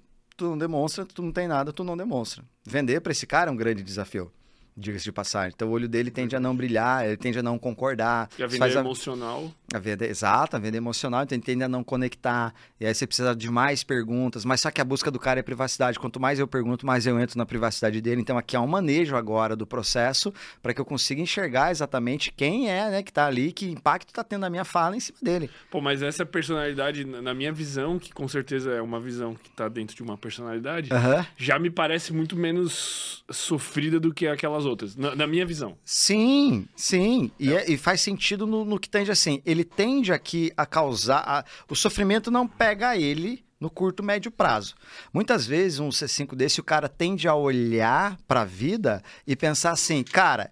tu 0.42 0.48
não 0.48 0.58
demonstra, 0.58 1.06
tu 1.06 1.22
não 1.22 1.30
tem 1.30 1.46
nada, 1.46 1.72
tu 1.72 1.84
não 1.84 1.96
demonstra. 1.96 2.42
Vender 2.64 3.00
para 3.00 3.12
esse 3.12 3.26
cara 3.26 3.48
é 3.48 3.52
um 3.52 3.56
grande 3.56 3.82
desafio, 3.82 4.30
diga-se 4.76 5.04
de 5.04 5.12
passagem. 5.12 5.52
Então 5.54 5.68
o 5.68 5.70
olho 5.72 5.88
dele 5.88 6.10
tende 6.10 6.34
a 6.34 6.40
não 6.40 6.54
brilhar, 6.56 7.06
ele 7.06 7.16
tende 7.16 7.38
a 7.38 7.42
não 7.42 7.58
concordar. 7.58 8.28
Porque 8.28 8.42
a 8.42 8.46
venda 8.46 8.66
a- 8.66 8.80
emocional. 8.80 9.50
a 9.74 9.78
venda, 9.78 10.06
exato, 10.06 10.56
a 10.56 10.58
venda 10.58 10.76
emocional, 10.76 11.22
então 11.22 11.36
ele 11.36 11.42
tende 11.44 11.62
a 11.62 11.68
não 11.68 11.84
conectar. 11.84 12.54
E 12.80 12.86
aí 12.86 12.94
você 12.94 13.06
precisa 13.06 13.34
de 13.34 13.50
mais 13.50 13.84
perguntas. 13.84 14.44
Mas 14.44 14.60
só 14.60 14.70
que 14.70 14.80
a 14.80 14.84
busca 14.84 15.10
do 15.10 15.18
cara 15.18 15.40
é 15.40 15.42
privacidade. 15.42 15.98
Quanto 15.98 16.18
mais 16.20 16.38
eu 16.38 16.46
pergunto, 16.48 16.86
mais 16.86 17.06
eu 17.06 17.18
entro 17.20 17.36
na 17.38 17.44
privacidade 17.46 18.00
dele. 18.00 18.20
Então 18.20 18.36
aqui 18.38 18.56
há 18.56 18.60
um 18.60 18.66
manejo 18.66 19.14
agora 19.16 19.54
do 19.54 19.66
processo 19.66 20.32
para 20.62 20.72
que 20.74 20.80
eu 20.80 20.84
consiga 20.84 21.20
enxergar 21.20 21.70
exatamente 21.70 22.32
quem 22.32 22.70
é, 22.70 22.90
né, 22.90 23.02
que 23.02 23.12
tá 23.12 23.26
ali, 23.26 23.52
que 23.52 23.70
impacto 23.70 24.12
tá 24.12 24.24
tendo 24.24 24.40
na 24.42 24.50
minha 24.50 24.64
fala 24.64 24.96
em 24.96 25.00
cima 25.00 25.18
dele. 25.22 25.50
Pô, 25.70 25.80
mas 25.80 26.02
essa 26.02 26.24
personalidade, 26.24 27.04
na 27.04 27.34
minha 27.34 27.52
visão, 27.52 27.98
que 27.98 28.12
com 28.12 28.26
certeza 28.28 28.70
é 28.72 28.80
uma 28.82 28.98
visão 29.00 29.34
que 29.34 29.50
tá 29.50 29.68
dentro 29.68 29.94
de 29.94 30.02
uma 30.02 30.16
personalidade, 30.16 30.88
já 31.36 31.58
me 31.58 31.70
parece 31.70 32.12
muito 32.12 32.36
menos 32.36 33.24
sofrida 33.30 33.98
do 34.00 34.12
que 34.12 34.26
aquelas 34.26 34.61
outras. 34.66 34.96
Na, 34.96 35.14
na 35.14 35.26
minha 35.26 35.44
visão. 35.46 35.76
Sim, 35.84 36.66
sim. 36.76 37.30
E, 37.38 37.52
é- 37.52 37.70
e 37.70 37.76
faz 37.76 38.00
sentido 38.00 38.46
no, 38.46 38.64
no 38.64 38.78
que 38.78 38.88
tende 38.88 39.10
assim. 39.10 39.42
Ele 39.46 39.64
tende 39.64 40.12
aqui 40.12 40.52
a 40.56 40.64
causar. 40.66 41.22
a- 41.26 41.44
o 41.68 41.74
sofrimento 41.74 42.30
não 42.30 42.46
pega 42.46 42.96
ele 42.96 43.44
no 43.60 43.70
curto, 43.70 44.02
médio 44.02 44.30
prazo. 44.30 44.74
Muitas 45.12 45.46
vezes, 45.46 45.78
um 45.78 45.88
C5 45.90 46.34
desse, 46.34 46.60
o 46.60 46.64
cara 46.64 46.88
tende 46.88 47.28
a 47.28 47.34
olhar 47.34 48.18
para 48.26 48.40
a 48.40 48.44
vida 48.44 49.02
e 49.26 49.36
pensar 49.36 49.70
assim, 49.70 50.02
cara. 50.02 50.50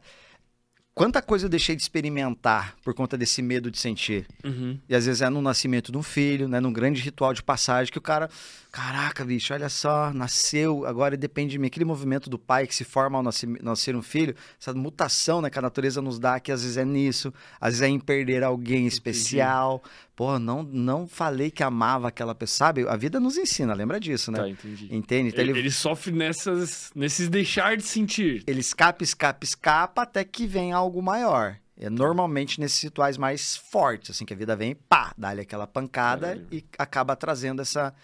Quanta 0.93 1.23
coisa 1.23 1.47
eu 1.47 1.49
deixei 1.49 1.75
de 1.75 1.81
experimentar 1.83 2.75
por 2.85 2.93
conta 2.93 3.17
desse 3.17 3.41
medo 3.41 3.71
de 3.71 3.79
sentir. 3.79 4.27
Uhum. 4.45 4.79
E 4.89 4.95
às 4.95 5.07
vezes 5.07 5.23
é 5.23 5.31
no 5.31 5.41
nascimento 5.41 5.91
de 5.91 5.97
um 5.97 6.03
filho, 6.03 6.47
né? 6.47 6.61
Num 6.61 6.73
grande 6.73 7.01
ritual 7.01 7.33
de 7.33 7.43
passagem 7.43 7.91
que 7.91 7.97
o 7.99 8.03
cara. 8.03 8.29
Caraca, 8.73 9.25
bicho, 9.25 9.53
olha 9.53 9.69
só, 9.69 10.13
nasceu, 10.13 10.87
agora 10.87 11.17
depende 11.17 11.53
de 11.53 11.59
mim. 11.59 11.67
Aquele 11.67 11.85
movimento 11.85 12.31
do 12.31 12.39
pai 12.39 12.67
que 12.67 12.75
se 12.75 12.85
forma 12.85 13.19
ao 13.19 13.23
nascer, 13.23 13.49
nascer 13.63 13.97
um 13.97 14.03
filho, 14.03 14.35
essa 14.61 14.73
mutação 14.73 15.43
né, 15.43 15.51
que 15.51 15.59
a 15.59 15.63
natureza 15.63 16.01
nos 16.01 16.19
dá, 16.21 16.39
que 16.39 16.53
às 16.53 16.63
vezes 16.63 16.77
é 16.77 16.85
nisso, 16.85 17.35
às 17.61 17.71
vezes 17.75 17.83
é 17.83 17.89
em 17.89 17.99
perder 17.99 18.45
alguém 18.45 18.87
especial. 18.87 19.83
Pô, 20.15 20.39
não, 20.39 20.63
não 20.63 21.09
falei 21.09 21.51
que 21.51 21.63
amava 21.63 22.09
aquela 22.09 22.35
pessoa. 22.35 22.69
Sabe, 22.69 22.87
a 22.87 22.97
vida 22.97 23.19
nos 23.19 23.37
ensina, 23.37 23.75
lembra 23.75 23.99
disso, 23.99 24.31
né? 24.31 24.39
Tá, 24.39 24.49
entendi. 24.49 24.95
Entende? 24.95 25.29
Então 25.31 25.43
Ele, 25.43 25.53
ele, 25.53 25.59
ele 25.61 25.71
sofre 25.71 26.13
nessas, 26.13 26.91
nesses 26.95 27.29
deixar 27.29 27.77
de 27.77 27.83
sentir. 27.83 28.45
ele 28.47 28.61
escapa, 28.61 29.03
escapa, 29.03 29.45
escapa 29.45 30.03
até 30.03 30.23
que 30.25 30.47
vem 30.47 30.73
algo 30.73 31.03
maior. 31.03 31.57
É 31.77 31.89
normalmente 31.89 32.61
nesses 32.61 32.83
rituais 32.83 33.17
mais 33.17 33.57
fortes, 33.57 34.11
assim, 34.11 34.27
que 34.27 34.35
a 34.35 34.37
vida 34.37 34.55
vem, 34.55 34.75
pá, 34.75 35.15
dá-lhe 35.17 35.41
aquela 35.41 35.67
pancada 35.67 36.27
Caralho. 36.29 36.47
e 36.53 36.63
acaba 36.77 37.17
trazendo 37.17 37.63
essa, 37.63 37.95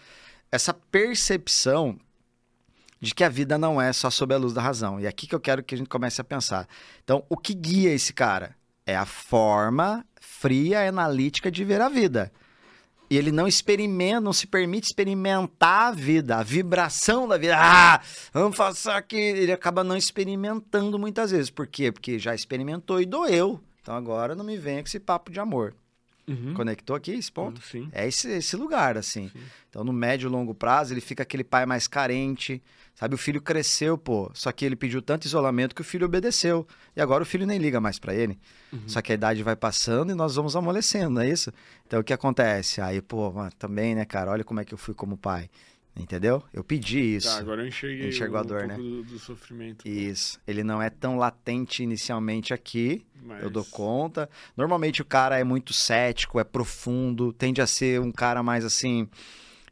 essa 0.51 0.73
percepção 0.73 1.99
de 2.99 3.13
que 3.13 3.23
a 3.23 3.29
vida 3.29 3.57
não 3.57 3.81
é 3.81 3.93
só 3.93 4.09
sob 4.09 4.33
a 4.33 4.37
luz 4.37 4.53
da 4.53 4.61
razão. 4.61 4.99
E 4.99 5.05
é 5.05 5.07
aqui 5.07 5.27
que 5.27 5.35
eu 5.35 5.39
quero 5.39 5.63
que 5.63 5.75
a 5.75 5.77
gente 5.77 5.89
comece 5.89 6.19
a 6.19 6.23
pensar. 6.23 6.67
Então, 7.03 7.23
o 7.29 7.37
que 7.37 7.53
guia 7.53 7.93
esse 7.93 8.13
cara? 8.13 8.55
É 8.85 8.95
a 8.95 9.05
forma 9.05 10.05
fria 10.19 10.83
e 10.83 10.87
analítica 10.87 11.51
de 11.51 11.63
ver 11.63 11.81
a 11.81 11.89
vida. 11.89 12.31
E 13.09 13.17
ele 13.17 13.31
não 13.31 13.47
experimenta, 13.47 14.19
não 14.19 14.33
se 14.33 14.47
permite 14.47 14.87
experimentar 14.87 15.87
a 15.87 15.91
vida, 15.91 16.37
a 16.37 16.43
vibração 16.43 17.27
da 17.27 17.37
vida. 17.37 17.55
Ah, 17.57 18.01
vamos 18.33 18.57
fazer 18.57 18.91
aqui. 18.91 19.15
Ele 19.15 19.51
acaba 19.51 19.83
não 19.83 19.95
experimentando 19.95 20.99
muitas 20.99 21.31
vezes. 21.31 21.49
Por 21.49 21.67
quê? 21.67 21.91
Porque 21.91 22.19
já 22.19 22.35
experimentou 22.35 22.99
e 23.01 23.05
doeu. 23.05 23.61
Então 23.81 23.95
agora 23.95 24.35
não 24.35 24.43
me 24.43 24.57
venha 24.57 24.81
com 24.81 24.87
esse 24.87 24.99
papo 24.99 25.31
de 25.31 25.39
amor. 25.39 25.73
Uhum. 26.27 26.53
Conectou 26.53 26.95
aqui 26.95 27.11
esse 27.11 27.31
ponto? 27.31 27.61
Sim. 27.61 27.87
É 27.91 28.05
esse, 28.07 28.29
esse 28.29 28.55
lugar, 28.57 28.97
assim. 28.97 29.29
Sim. 29.29 29.39
Então, 29.69 29.83
no 29.83 29.93
médio 29.93 30.27
e 30.27 30.29
longo 30.29 30.53
prazo, 30.53 30.93
ele 30.93 30.99
fica 30.99 31.23
aquele 31.23 31.43
pai 31.43 31.65
mais 31.65 31.87
carente. 31.87 32.61
Sabe, 32.95 33.13
o 33.13 33.17
filho 33.17 33.39
cresceu, 33.39 33.97
pô. 33.97 34.29
Só 34.33 34.51
que 34.51 34.65
ele 34.65 34.75
pediu 34.75 35.01
tanto 35.01 35.25
isolamento 35.25 35.75
que 35.75 35.81
o 35.81 35.85
filho 35.85 36.05
obedeceu. 36.05 36.67
E 36.95 37.01
agora 37.01 37.21
o 37.23 37.25
filho 37.25 37.45
nem 37.45 37.59
liga 37.59 37.79
mais 37.79 37.99
pra 37.99 38.13
ele. 38.13 38.37
Uhum. 38.73 38.81
Só 38.87 39.01
que 39.01 39.11
a 39.11 39.15
idade 39.15 39.43
vai 39.43 39.55
passando 39.55 40.11
e 40.11 40.15
nós 40.15 40.35
vamos 40.35 40.55
amolecendo, 40.55 41.11
não 41.11 41.21
é 41.21 41.29
isso? 41.29 41.53
Então, 41.85 41.99
o 41.99 42.03
que 42.03 42.11
acontece? 42.11 42.81
Aí, 42.81 43.01
pô, 43.01 43.31
também, 43.57 43.95
né, 43.95 44.03
cara? 44.03 44.31
Olha 44.31 44.43
como 44.43 44.59
é 44.59 44.65
que 44.65 44.73
eu 44.73 44.77
fui 44.77 44.93
como 44.93 45.15
pai. 45.15 45.49
Entendeu? 45.99 46.43
Eu 46.53 46.63
pedi 46.63 47.15
isso. 47.15 47.27
Tá, 47.27 47.39
agora 47.39 47.63
eu 47.63 47.67
enxerguei 47.67 48.09
Enxergou 48.09 48.37
a 48.37 48.41
um 48.41 48.45
dor, 48.45 48.59
pouco 48.59 48.73
né? 48.73 48.77
do, 48.77 49.03
do 49.03 49.19
sofrimento. 49.19 49.87
Isso. 49.87 50.39
Ele 50.47 50.63
não 50.63 50.81
é 50.81 50.89
tão 50.89 51.17
latente 51.17 51.81
inicialmente 51.81 52.53
aqui. 52.53 53.03
Mas... 53.23 53.43
Eu 53.43 53.49
dou 53.49 53.65
conta. 53.65 54.29
Normalmente 54.55 55.01
o 55.01 55.05
cara 55.05 55.39
é 55.39 55.43
muito 55.43 55.73
cético, 55.73 56.39
é 56.39 56.43
profundo, 56.43 57.33
tende 57.33 57.61
a 57.61 57.67
ser 57.67 57.99
um 57.99 58.11
cara 58.11 58.43
mais 58.43 58.63
assim. 58.63 59.09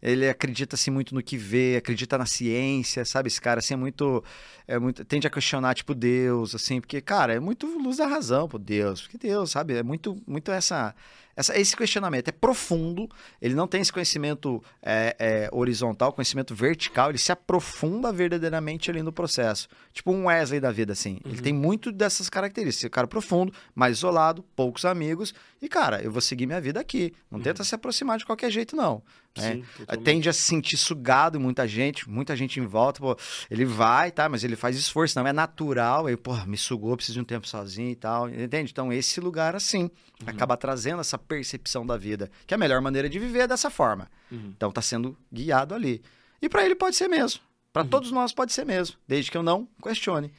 Ele 0.01 0.27
acredita 0.27 0.75
assim 0.75 0.91
muito 0.91 1.15
no 1.15 1.23
que 1.23 1.37
vê, 1.37 1.77
acredita 1.77 2.17
na 2.17 2.25
ciência, 2.25 3.05
sabe? 3.05 3.27
Esse 3.27 3.41
cara 3.41 3.59
assim 3.59 3.73
é 3.73 3.77
muito, 3.77 4.23
é 4.67 4.77
muito, 4.77 5.05
tende 5.05 5.25
a 5.25 5.29
questionar 5.29 5.73
tipo 5.73 5.95
Deus, 5.95 6.53
assim, 6.53 6.79
porque 6.79 7.01
cara 7.01 7.33
é 7.33 7.39
muito 7.39 7.65
luz 7.65 7.97
da 7.97 8.05
razão, 8.05 8.47
pô, 8.47 8.59
Deus, 8.59 9.01
porque 9.01 9.17
Deus, 9.17 9.51
sabe? 9.51 9.73
É 9.73 9.81
muito, 9.81 10.21
muito 10.27 10.51
essa, 10.51 10.93
essa, 11.35 11.57
esse 11.59 11.75
questionamento 11.75 12.27
é 12.30 12.31
profundo. 12.31 13.09
Ele 13.41 13.53
não 13.53 13.67
tem 13.67 13.81
esse 13.81 13.91
conhecimento 13.91 14.64
é, 14.81 15.15
é, 15.19 15.49
horizontal, 15.51 16.14
conhecimento 16.14 16.55
vertical. 16.55 17.09
Ele 17.09 17.17
se 17.17 17.31
aprofunda 17.31 18.11
verdadeiramente 18.11 18.89
ali 18.89 19.01
no 19.01 19.11
processo, 19.11 19.67
tipo 19.93 20.11
um 20.11 20.25
Wesley 20.27 20.59
da 20.59 20.72
vida, 20.72 20.93
assim. 20.93 21.19
Ele 21.25 21.38
Uhum. 21.38 21.43
tem 21.43 21.53
muito 21.53 21.91
dessas 21.91 22.30
características. 22.30 22.89
Cara 22.91 23.07
profundo, 23.07 23.53
mais 23.73 23.97
isolado, 23.97 24.43
poucos 24.55 24.85
amigos. 24.85 25.33
E, 25.61 25.67
cara, 25.67 26.01
eu 26.01 26.11
vou 26.11 26.22
seguir 26.22 26.45
minha 26.45 26.61
vida 26.61 26.80
aqui. 26.80 27.14
Não 27.31 27.39
tenta 27.39 27.64
se 27.64 27.73
aproximar 27.73 28.17
de 28.17 28.25
qualquer 28.25 28.51
jeito, 28.51 28.75
não. 28.75 29.01
né? 29.38 29.53
Sim, 29.53 29.64
totalmente. 29.77 30.05
Tende 30.05 30.30
a 30.30 30.33
se 30.33 30.41
sentir 30.43 30.77
sugado 30.77 31.38
em 31.38 31.41
muita 31.41 31.67
gente, 31.67 32.09
muita 32.09 32.35
gente 32.35 32.59
em 32.59 32.65
volta. 32.65 32.99
Pô, 32.99 33.17
ele 33.49 33.65
vai, 33.65 34.11
tá? 34.11 34.30
Mas 34.30 34.43
ele 34.43 34.55
faz 34.55 34.77
esforço, 34.77 35.17
não 35.19 35.27
é 35.27 35.33
natural. 35.33 36.07
Ele, 36.07 36.17
pô, 36.17 36.35
me 36.45 36.57
sugou, 36.57 36.95
preciso 36.95 37.15
de 37.15 37.22
um 37.22 37.25
tempo 37.25 37.47
sozinho 37.47 37.89
e 37.89 37.95
tal. 37.95 38.30
Entende? 38.30 38.72
Então, 38.72 38.93
esse 38.93 39.19
lugar, 39.19 39.55
assim, 39.55 39.89
acaba 40.25 40.55
trazendo 40.55 41.01
essa 41.01 41.17
percepção 41.27 41.85
da 41.85 41.97
vida. 41.97 42.29
Que 42.47 42.53
a 42.53 42.57
melhor 42.57 42.81
maneira 42.81 43.09
de 43.09 43.19
viver 43.19 43.39
é 43.41 43.47
dessa 43.47 43.69
forma. 43.69 44.09
Uhum. 44.31 44.53
Então, 44.55 44.71
tá 44.71 44.81
sendo 44.81 45.17
guiado 45.31 45.73
ali. 45.75 46.01
E 46.41 46.47
pra 46.49 46.65
ele 46.65 46.75
pode 46.75 46.95
ser 46.95 47.07
mesmo. 47.07 47.39
Para 47.73 47.83
todos 47.83 48.11
nós 48.11 48.31
pode 48.31 48.53
ser 48.53 48.65
mesmo, 48.65 48.95
desde 49.07 49.29
que 49.29 49.37
eu 49.37 49.43
não 49.43 49.67
questione. 49.83 50.31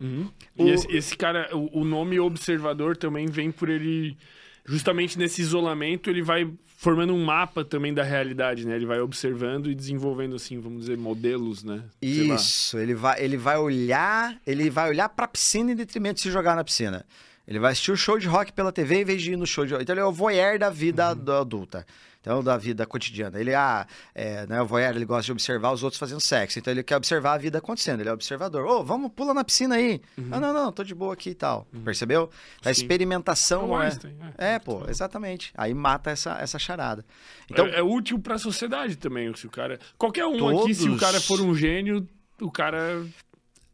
Uhum. 0.00 0.28
O- 0.56 0.66
E 0.66 0.70
esse, 0.70 0.88
esse 0.96 1.16
cara, 1.16 1.48
o, 1.56 1.80
o 1.80 1.84
nome 1.84 2.18
observador 2.18 2.96
também 2.96 3.26
vem 3.26 3.50
por 3.52 3.68
ele. 3.68 4.16
Justamente 4.64 5.18
nesse 5.18 5.40
isolamento, 5.42 6.10
ele 6.10 6.22
vai 6.22 6.50
formando 6.76 7.14
um 7.14 7.24
mapa 7.24 7.64
também 7.64 7.92
da 7.92 8.02
realidade, 8.02 8.66
né? 8.66 8.74
Ele 8.76 8.86
vai 8.86 9.00
observando 9.00 9.70
e 9.70 9.74
desenvolvendo, 9.74 10.36
assim, 10.36 10.58
vamos 10.60 10.80
dizer, 10.82 10.96
modelos, 10.98 11.62
né? 11.62 11.82
Sei 12.02 12.26
lá. 12.26 12.34
Isso, 12.36 12.78
ele 12.78 12.94
vai, 12.94 13.22
ele 13.22 13.36
vai 13.36 13.58
olhar, 13.58 14.40
ele 14.46 14.70
vai 14.70 14.88
olhar 14.88 15.08
pra 15.08 15.28
piscina 15.28 15.72
em 15.72 15.74
detrimento 15.76 16.16
de 16.16 16.20
se 16.22 16.30
jogar 16.30 16.54
na 16.56 16.64
piscina. 16.64 17.04
Ele 17.50 17.58
vai 17.58 17.72
assistir 17.72 17.90
o 17.90 17.96
show 17.96 18.16
de 18.18 18.28
rock 18.28 18.52
pela 18.52 18.70
TV 18.72 19.00
em 19.00 19.04
vez 19.04 19.20
de 19.20 19.32
ir 19.32 19.36
no 19.36 19.44
show 19.46 19.66
de 19.66 19.72
rock. 19.72 19.82
Então 19.82 19.92
ele 19.92 20.00
é 20.00 20.04
o 20.04 20.12
voyeur 20.12 20.56
da 20.58 20.70
vida 20.70 21.12
do- 21.14 21.32
adulta. 21.32 21.84
Então, 22.22 22.44
da 22.44 22.54
vida 22.58 22.84
cotidiana. 22.84 23.40
Ele 23.40 23.54
ah, 23.54 23.86
é, 24.14 24.46
né, 24.46 24.60
o 24.60 24.66
voyeur, 24.66 24.94
ele 24.94 25.06
gosta 25.06 25.24
de 25.24 25.32
observar 25.32 25.72
os 25.72 25.82
outros 25.82 25.98
fazendo 25.98 26.20
sexo. 26.20 26.58
Então 26.58 26.70
ele 26.70 26.82
quer 26.82 26.96
observar 26.98 27.32
a 27.32 27.38
vida 27.38 27.56
acontecendo. 27.56 28.00
Ele 28.00 28.10
é 28.10 28.12
observador. 28.12 28.66
Ô, 28.66 28.84
vamos, 28.84 29.10
pula 29.16 29.32
na 29.32 29.42
piscina 29.42 29.76
aí. 29.76 30.02
Ah, 30.30 30.38
não, 30.38 30.52
não, 30.52 30.70
tô 30.70 30.84
de 30.84 30.94
boa 30.94 31.14
aqui 31.14 31.30
e 31.30 31.34
tal. 31.34 31.66
Percebeu? 31.82 32.24
A 32.62 32.68
Uhum. 32.68 32.74
Sim. 32.74 32.82
experimentação 32.82 33.64
É 33.64 33.66
não 33.68 33.82
é. 33.82 33.84
Einstein, 33.86 34.16
é. 34.38 34.54
É, 34.54 34.58
pô, 34.58 34.84
exatamente. 34.86 35.50
Aí 35.56 35.72
mata 35.72 36.10
essa, 36.10 36.32
essa 36.38 36.58
charada. 36.58 37.02
Então, 37.50 37.66
é, 37.66 37.78
é 37.78 37.82
útil 37.82 38.18
pra 38.18 38.36
sociedade 38.36 38.96
também. 38.96 39.34
Se 39.34 39.46
o 39.46 39.50
cara. 39.50 39.80
Qualquer 39.96 40.26
um 40.26 40.60
aqui, 40.60 40.74
se 40.74 40.82
o 40.82 40.86
Todos. 40.88 41.00
cara 41.00 41.20
for 41.22 41.40
um 41.40 41.54
gênio, 41.54 42.06
o 42.38 42.50
cara. 42.52 43.02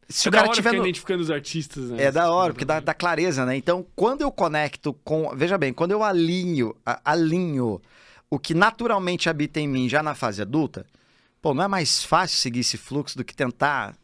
Se 0.08 0.28
é 0.28 0.30
o 0.30 0.32
cara 0.32 0.44
da 0.44 0.50
hora 0.50 0.56
tiver 0.56 0.72
no- 0.72 0.82
identificando 0.86 1.22
os 1.22 1.30
artistas, 1.30 1.90
né? 1.90 2.04
É 2.04 2.12
da 2.12 2.30
hora, 2.30 2.52
porque 2.52 2.64
dá, 2.64 2.80
dá 2.80 2.94
clareza, 2.94 3.44
né? 3.44 3.56
Então, 3.56 3.84
quando 3.94 4.22
eu 4.22 4.30
conecto 4.30 4.92
com. 5.04 5.34
Veja 5.36 5.56
bem, 5.58 5.72
quando 5.72 5.90
eu 5.92 6.02
alinho, 6.02 6.74
alinho 7.04 7.80
o 8.30 8.38
que 8.38 8.54
naturalmente 8.54 9.28
habita 9.28 9.60
em 9.60 9.68
mim 9.68 9.88
já 9.88 10.02
na 10.02 10.14
fase 10.14 10.42
adulta, 10.42 10.86
pô, 11.40 11.54
não 11.54 11.62
é 11.64 11.68
mais 11.68 12.02
fácil 12.02 12.36
seguir 12.38 12.60
esse 12.60 12.76
fluxo 12.76 13.16
do 13.16 13.24
que 13.24 13.34
tentar. 13.34 13.94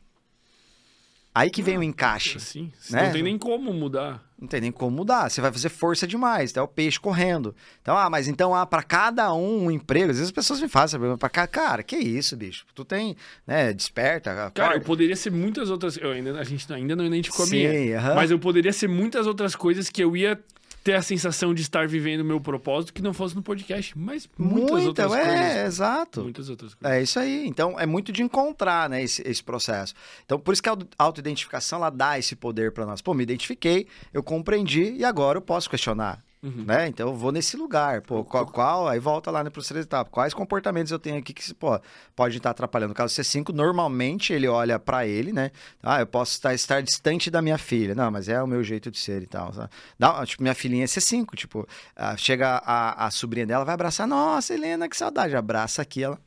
Aí 1.34 1.48
que 1.50 1.62
vem 1.62 1.78
o 1.78 1.82
encaixe. 1.82 2.36
Assim, 2.36 2.70
né? 2.90 3.04
não 3.06 3.12
tem 3.12 3.22
nem 3.22 3.38
como 3.38 3.72
mudar. 3.72 4.22
Não 4.38 4.46
tem 4.48 4.60
nem 4.60 4.72
como 4.72 4.94
mudar. 4.94 5.30
Você 5.30 5.40
vai 5.40 5.50
fazer 5.52 5.68
força 5.68 6.06
demais, 6.06 6.54
é 6.54 6.60
o 6.60 6.68
peixe 6.68 6.98
correndo. 7.00 7.54
Então, 7.80 7.96
ah, 7.96 8.10
mas 8.10 8.28
então, 8.28 8.54
ah, 8.54 8.66
para 8.66 8.82
cada 8.82 9.32
um 9.32 9.66
um 9.66 9.70
emprego, 9.70 10.10
às 10.10 10.16
vezes 10.16 10.24
as 10.26 10.32
pessoas 10.32 10.60
me 10.60 10.68
fazem 10.68 10.96
essa 10.96 10.98
pergunta, 10.98 11.18
pra 11.18 11.30
cá, 11.30 11.46
cara, 11.46 11.82
que 11.82 11.96
isso, 11.96 12.36
bicho? 12.36 12.66
Tu 12.74 12.84
tem, 12.84 13.16
né, 13.46 13.72
desperta, 13.72 14.30
Cara, 14.34 14.46
acorda. 14.48 14.74
eu 14.74 14.80
poderia 14.80 15.16
ser 15.16 15.30
muitas 15.30 15.70
outras. 15.70 15.96
Eu 15.96 16.10
ainda, 16.10 16.38
a 16.38 16.44
gente 16.44 16.70
ainda 16.72 16.94
não 16.96 17.06
identificou 17.06 17.44
a 17.44 17.48
Sim, 17.48 17.68
minha. 17.68 17.98
aham. 17.98 18.14
Mas 18.14 18.30
eu 18.30 18.38
poderia 18.38 18.72
ser 18.72 18.88
muitas 18.88 19.26
outras 19.26 19.54
coisas 19.54 19.88
que 19.88 20.02
eu 20.02 20.16
ia 20.16 20.38
ter 20.82 20.94
a 20.94 21.02
sensação 21.02 21.54
de 21.54 21.62
estar 21.62 21.86
vivendo 21.86 22.20
o 22.20 22.24
meu 22.24 22.40
propósito 22.40 22.92
que 22.92 23.00
não 23.02 23.12
fosse 23.14 23.34
no 23.34 23.42
podcast. 23.42 23.96
Mas 23.98 24.28
muitas 24.38 24.70
Muita, 24.82 25.06
outras 25.06 25.12
é, 25.12 25.24
coisas. 25.38 25.66
exato. 25.66 26.22
Muitas 26.22 26.48
outras 26.48 26.74
coisas. 26.74 26.98
É 26.98 27.02
isso 27.02 27.18
aí. 27.18 27.46
Então, 27.46 27.78
é 27.78 27.86
muito 27.86 28.10
de 28.12 28.22
encontrar, 28.22 28.88
né, 28.90 29.02
esse, 29.02 29.22
esse 29.26 29.42
processo. 29.42 29.94
Então, 30.24 30.38
por 30.38 30.52
isso 30.52 30.62
que 30.62 30.68
a 30.68 30.72
auto- 30.72 30.88
autoidentificação, 30.98 31.78
ela 31.78 31.90
dá 31.90 32.18
esse 32.18 32.34
poder 32.34 32.72
para 32.72 32.84
nós. 32.86 33.00
Pô, 33.00 33.14
me 33.14 33.22
identifiquei, 33.22 33.86
eu 34.12 34.22
compreendi 34.22 34.92
e 34.96 35.04
agora 35.04 35.38
eu 35.38 35.42
posso 35.42 35.68
questionar. 35.70 36.22
Uhum. 36.42 36.64
Né? 36.64 36.88
Então, 36.88 37.08
eu 37.08 37.14
vou 37.14 37.30
nesse 37.30 37.56
lugar. 37.56 38.00
Pô, 38.02 38.24
qual, 38.24 38.44
qual- 38.44 38.88
aí 38.88 38.98
volta 38.98 39.30
lá 39.30 39.44
na 39.44 39.50
próxima 39.50 39.78
etapa. 39.78 40.10
Quais 40.10 40.34
comportamentos 40.34 40.90
eu 40.90 40.98
tenho 40.98 41.16
aqui 41.16 41.32
que, 41.32 41.54
pô, 41.54 41.80
pode 42.16 42.36
estar 42.38 42.50
atrapalhando? 42.50 42.88
No 42.88 42.94
caso 42.96 43.14
C5, 43.14 43.50
normalmente 43.52 44.32
ele 44.32 44.48
olha 44.48 44.76
para 44.76 45.06
ele, 45.06 45.32
né? 45.32 45.52
Ah, 45.80 46.00
eu 46.00 46.06
posso 46.06 46.32
estar, 46.32 46.52
estar 46.52 46.82
distante 46.82 47.30
da 47.30 47.40
minha 47.40 47.56
filha. 47.58 47.94
Não, 47.94 48.10
mas 48.10 48.28
é 48.28 48.42
o 48.42 48.46
meu 48.48 48.64
jeito 48.64 48.90
de 48.90 48.98
ser 48.98 49.22
e 49.22 49.26
tal. 49.26 49.52
sabe? 49.52 49.70
Dá, 49.96 50.26
tipo, 50.26 50.42
minha 50.42 50.54
filhinha 50.54 50.82
é 50.82 50.86
C5, 50.88 51.36
tipo, 51.36 51.64
ah, 51.94 52.16
chega 52.16 52.60
a, 52.64 53.06
a 53.06 53.10
sobrinha 53.12 53.46
dela, 53.46 53.64
vai 53.64 53.74
abraçar. 53.74 54.08
Nossa, 54.08 54.52
Helena, 54.52 54.88
que 54.88 54.96
saudade. 54.96 55.36
Abraça 55.36 55.80
aqui, 55.82 56.02
ela. 56.02 56.18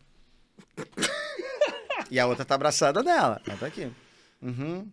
E 2.12 2.20
a 2.20 2.28
outra 2.28 2.46
tá 2.46 2.56
abraçada 2.56 3.02
dela. 3.04 3.42
Ela 3.48 3.58
tá 3.58 3.66
aqui. 3.66 3.92
Uhum. 4.42 4.88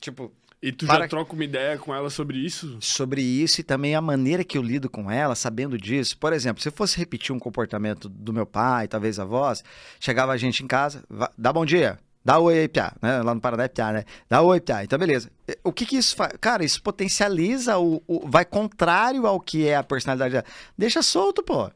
Tipo, 0.00 0.32
E 0.62 0.70
tu 0.72 0.86
Para- 0.86 1.00
já 1.04 1.08
troca 1.08 1.32
uma 1.32 1.44
ideia 1.44 1.78
com 1.78 1.94
ela 1.94 2.10
sobre 2.10 2.36
isso? 2.38 2.76
sobre 2.80 3.22
isso 3.22 3.60
e 3.60 3.64
também 3.64 3.94
a 3.94 4.00
maneira 4.00 4.44
que 4.44 4.58
eu 4.58 4.62
lido 4.62 4.90
com 4.90 5.10
ela, 5.10 5.34
sabendo 5.34 5.78
disso. 5.78 6.18
Por 6.18 6.32
exemplo, 6.34 6.62
se 6.62 6.68
eu 6.68 6.72
fosse 6.72 6.98
repetir 6.98 7.34
um 7.34 7.38
comportamento 7.38 8.08
do 8.10 8.32
meu 8.32 8.44
pai, 8.44 8.86
talvez 8.86 9.18
avós, 9.18 9.64
chegava 9.98 10.32
a 10.32 10.36
gente 10.36 10.62
em 10.62 10.66
casa, 10.66 11.02
"Va- 11.08 11.30
dá 11.38 11.50
bom 11.52 11.64
dia. 11.64 11.98
Dá 12.22 12.38
oi 12.38 12.58
aí, 12.58 12.68
Piá, 12.68 12.92
né? 13.00 13.22
Lá 13.22 13.34
no 13.34 13.40
Paraná 13.40 13.64
é 13.64 13.68
Piá, 13.68 13.90
né? 13.92 14.04
Dá 14.28 14.42
oi, 14.42 14.60
Piá. 14.60 14.84
Então, 14.84 14.98
beleza. 14.98 15.30
O 15.64 15.72
que 15.72 15.86
que 15.86 15.96
isso 15.96 16.14
faz? 16.14 16.34
Cara, 16.38 16.62
isso 16.62 16.82
potencializa 16.82 17.78
o, 17.78 18.02
o- 18.06 18.28
Vai 18.28 18.44
contrário 18.44 19.26
ao 19.26 19.40
que 19.40 19.66
é 19.66 19.76
a 19.76 19.82
personalidade 19.82 20.32
dela. 20.32 20.44
Deixa 20.76 21.00
solto, 21.00 21.42
pô. 21.42 21.70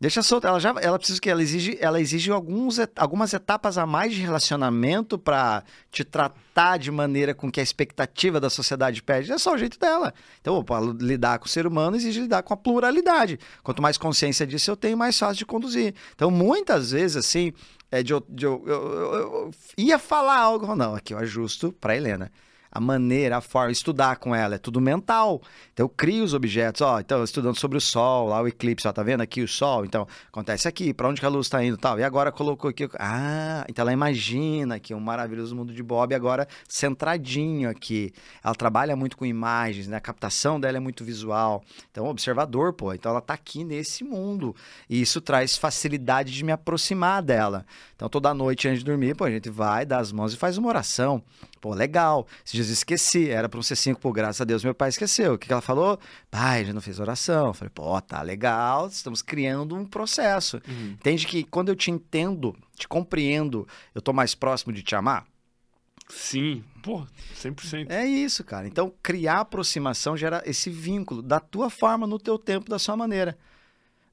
Deixa 0.00 0.22
solto. 0.22 0.46
Ela 0.46 0.58
já, 0.58 0.74
ela 0.80 0.98
precisa 0.98 1.20
que 1.20 1.28
ela 1.28 1.42
exige, 1.42 1.76
ela 1.78 2.00
exige 2.00 2.30
alguns, 2.30 2.78
algumas 2.96 3.34
etapas 3.34 3.76
a 3.76 3.84
mais 3.84 4.14
de 4.14 4.22
relacionamento 4.22 5.18
pra 5.18 5.62
te 5.92 6.02
tratar 6.04 6.78
de 6.78 6.90
maneira 6.90 7.34
com 7.34 7.52
que 7.52 7.60
a 7.60 7.62
expectativa 7.62 8.40
da 8.40 8.48
sociedade 8.48 9.02
pede. 9.02 9.30
É 9.30 9.36
só 9.36 9.52
o 9.54 9.58
jeito 9.58 9.78
dela. 9.78 10.14
Então, 10.40 10.64
para 10.64 10.80
lidar 10.98 11.38
com 11.38 11.44
o 11.44 11.48
ser 11.50 11.66
humano 11.66 11.96
exige 11.96 12.20
lidar 12.20 12.42
com 12.42 12.54
a 12.54 12.56
pluralidade. 12.56 13.38
Quanto 13.62 13.82
mais 13.82 13.98
consciência 13.98 14.46
disso 14.46 14.70
eu 14.70 14.76
tenho, 14.76 14.96
mais 14.96 15.18
fácil 15.18 15.36
de 15.36 15.44
conduzir. 15.46 15.94
Então, 16.14 16.30
muitas 16.30 16.92
vezes 16.92 17.18
assim, 17.18 17.52
é 17.90 18.02
de, 18.02 18.14
eu- 18.14 18.24
de 18.26 18.46
eu, 18.46 18.62
eu- 18.66 18.92
eu- 18.92 19.12
eu 19.14 19.50
ia 19.76 19.98
falar 19.98 20.38
algo, 20.38 20.74
não, 20.74 20.94
aqui 20.94 21.12
eu 21.12 21.18
ajusto 21.18 21.72
para 21.78 21.94
Helena. 21.94 22.32
A 22.72 22.80
maneira, 22.80 23.38
a 23.38 23.40
forma, 23.40 23.72
estudar 23.72 24.16
com 24.16 24.34
ela, 24.34 24.54
é 24.54 24.58
tudo 24.58 24.80
mental. 24.80 25.42
Então 25.72 25.86
eu 25.86 25.88
crio 25.88 26.22
os 26.22 26.34
objetos, 26.34 26.80
ó, 26.80 27.00
então 27.00 27.24
estudando 27.24 27.58
sobre 27.58 27.76
o 27.76 27.80
sol, 27.80 28.28
lá 28.28 28.40
o 28.40 28.46
eclipse, 28.46 28.86
ó, 28.86 28.92
tá 28.92 29.02
vendo 29.02 29.22
aqui 29.22 29.42
o 29.42 29.48
sol? 29.48 29.84
Então 29.84 30.06
acontece 30.28 30.68
aqui, 30.68 30.94
para 30.94 31.08
onde 31.08 31.20
que 31.20 31.26
a 31.26 31.28
luz 31.28 31.48
tá 31.48 31.64
indo, 31.64 31.76
tal. 31.76 31.98
E 31.98 32.04
agora 32.04 32.30
colocou 32.30 32.70
aqui, 32.70 32.88
ah, 32.98 33.64
então 33.68 33.82
ela 33.82 33.92
imagina 33.92 34.78
que 34.78 34.94
um 34.94 35.00
maravilhoso 35.00 35.56
mundo 35.56 35.72
de 35.72 35.82
Bob 35.82 36.14
agora 36.14 36.46
centradinho 36.68 37.68
aqui. 37.68 38.12
Ela 38.42 38.54
trabalha 38.54 38.94
muito 38.94 39.16
com 39.16 39.26
imagens, 39.26 39.88
né? 39.88 39.96
A 39.96 40.00
captação 40.00 40.60
dela 40.60 40.76
é 40.76 40.80
muito 40.80 41.04
visual. 41.04 41.64
Então 41.90 42.06
observador, 42.06 42.72
pô, 42.72 42.94
então 42.94 43.10
ela 43.10 43.20
tá 43.20 43.34
aqui 43.34 43.64
nesse 43.64 44.04
mundo. 44.04 44.54
E 44.88 45.00
isso 45.00 45.20
traz 45.20 45.56
facilidade 45.56 46.32
de 46.32 46.44
me 46.44 46.52
aproximar 46.52 47.22
dela. 47.22 47.66
Então 47.96 48.08
toda 48.08 48.32
noite 48.32 48.68
antes 48.68 48.80
de 48.80 48.84
dormir, 48.84 49.16
pô, 49.16 49.24
a 49.24 49.30
gente 49.30 49.50
vai, 49.50 49.84
dá 49.84 49.98
as 49.98 50.12
mãos 50.12 50.32
e 50.32 50.36
faz 50.36 50.56
uma 50.56 50.68
oração. 50.68 51.22
Pô, 51.60 51.74
legal. 51.74 52.26
Esses 52.44 52.52
dias 52.52 52.66
eu 52.68 52.72
esqueci, 52.72 53.28
era 53.28 53.48
para 53.48 53.58
um 53.58 53.62
C5, 53.62 53.96
pô, 53.96 54.12
graças 54.12 54.40
a 54.40 54.44
Deus 54.44 54.64
meu 54.64 54.74
pai 54.74 54.88
esqueceu. 54.88 55.34
O 55.34 55.38
que, 55.38 55.46
que 55.46 55.52
ela 55.52 55.60
falou? 55.60 55.98
Pai, 56.30 56.64
já 56.64 56.72
não 56.72 56.80
fez 56.80 56.98
oração. 56.98 57.48
Eu 57.48 57.54
falei, 57.54 57.70
pô, 57.74 58.00
tá 58.00 58.22
legal, 58.22 58.88
estamos 58.88 59.20
criando 59.20 59.76
um 59.76 59.84
processo. 59.84 60.60
Uhum. 60.66 60.92
Entende 60.92 61.26
que 61.26 61.44
quando 61.44 61.68
eu 61.68 61.76
te 61.76 61.90
entendo, 61.90 62.56
te 62.74 62.88
compreendo, 62.88 63.68
eu 63.94 64.00
tô 64.00 64.12
mais 64.12 64.34
próximo 64.34 64.72
de 64.72 64.82
te 64.82 64.94
amar? 64.94 65.26
Sim. 66.08 66.64
Pô, 66.82 67.06
100%. 67.36 67.90
É 67.90 68.04
isso, 68.04 68.42
cara. 68.42 68.66
Então, 68.66 68.92
criar 69.02 69.40
aproximação 69.40 70.16
gera 70.16 70.42
esse 70.46 70.70
vínculo 70.70 71.22
da 71.22 71.38
tua 71.38 71.70
forma, 71.70 72.06
no 72.06 72.18
teu 72.18 72.38
tempo, 72.38 72.68
da 72.70 72.78
sua 72.78 72.96
maneira. 72.96 73.38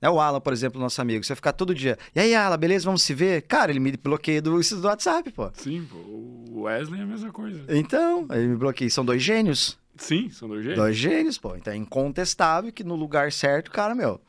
Né, 0.02 0.10
o 0.10 0.20
Alan, 0.20 0.40
por 0.40 0.54
exemplo, 0.54 0.80
nosso 0.80 1.02
amigo, 1.02 1.24
você 1.24 1.36
ficar 1.36 1.54
todo 1.54 1.74
dia, 1.74 1.98
e 2.16 2.20
aí, 2.20 2.36
Alan, 2.36 2.58
beleza, 2.58 2.86
vamos 2.86 3.02
se 3.02 3.14
ver? 3.14 3.42
Cara, 3.44 3.72
ele 3.72 3.80
me 3.80 3.92
bloqueia 3.98 4.42
do, 4.42 4.60
do 4.60 4.88
WhatsApp, 4.88 5.32
pô. 5.32 5.50
Sim, 5.54 5.88
pô, 5.90 5.98
o 5.98 6.62
Wesley 6.62 7.00
é 7.00 7.04
a 7.04 7.08
mesma 7.08 7.32
coisa. 7.32 7.64
Então, 7.70 8.28
ele 8.32 8.48
me 8.48 8.56
bloqueia. 8.56 8.90
São 8.90 9.04
dois 9.04 9.22
gênios. 9.24 9.78
Sim, 9.96 10.30
são 10.30 10.48
dois 10.48 10.64
jeitos. 10.64 10.82
Dois 10.82 10.96
gênios, 10.96 11.38
pô. 11.38 11.56
Então 11.56 11.74
é 11.74 11.76
incontestável 11.76 12.72
que 12.72 12.84
no 12.84 12.96
lugar 12.96 13.32
certo, 13.32 13.72
cara, 13.72 13.96
meu, 13.96 14.22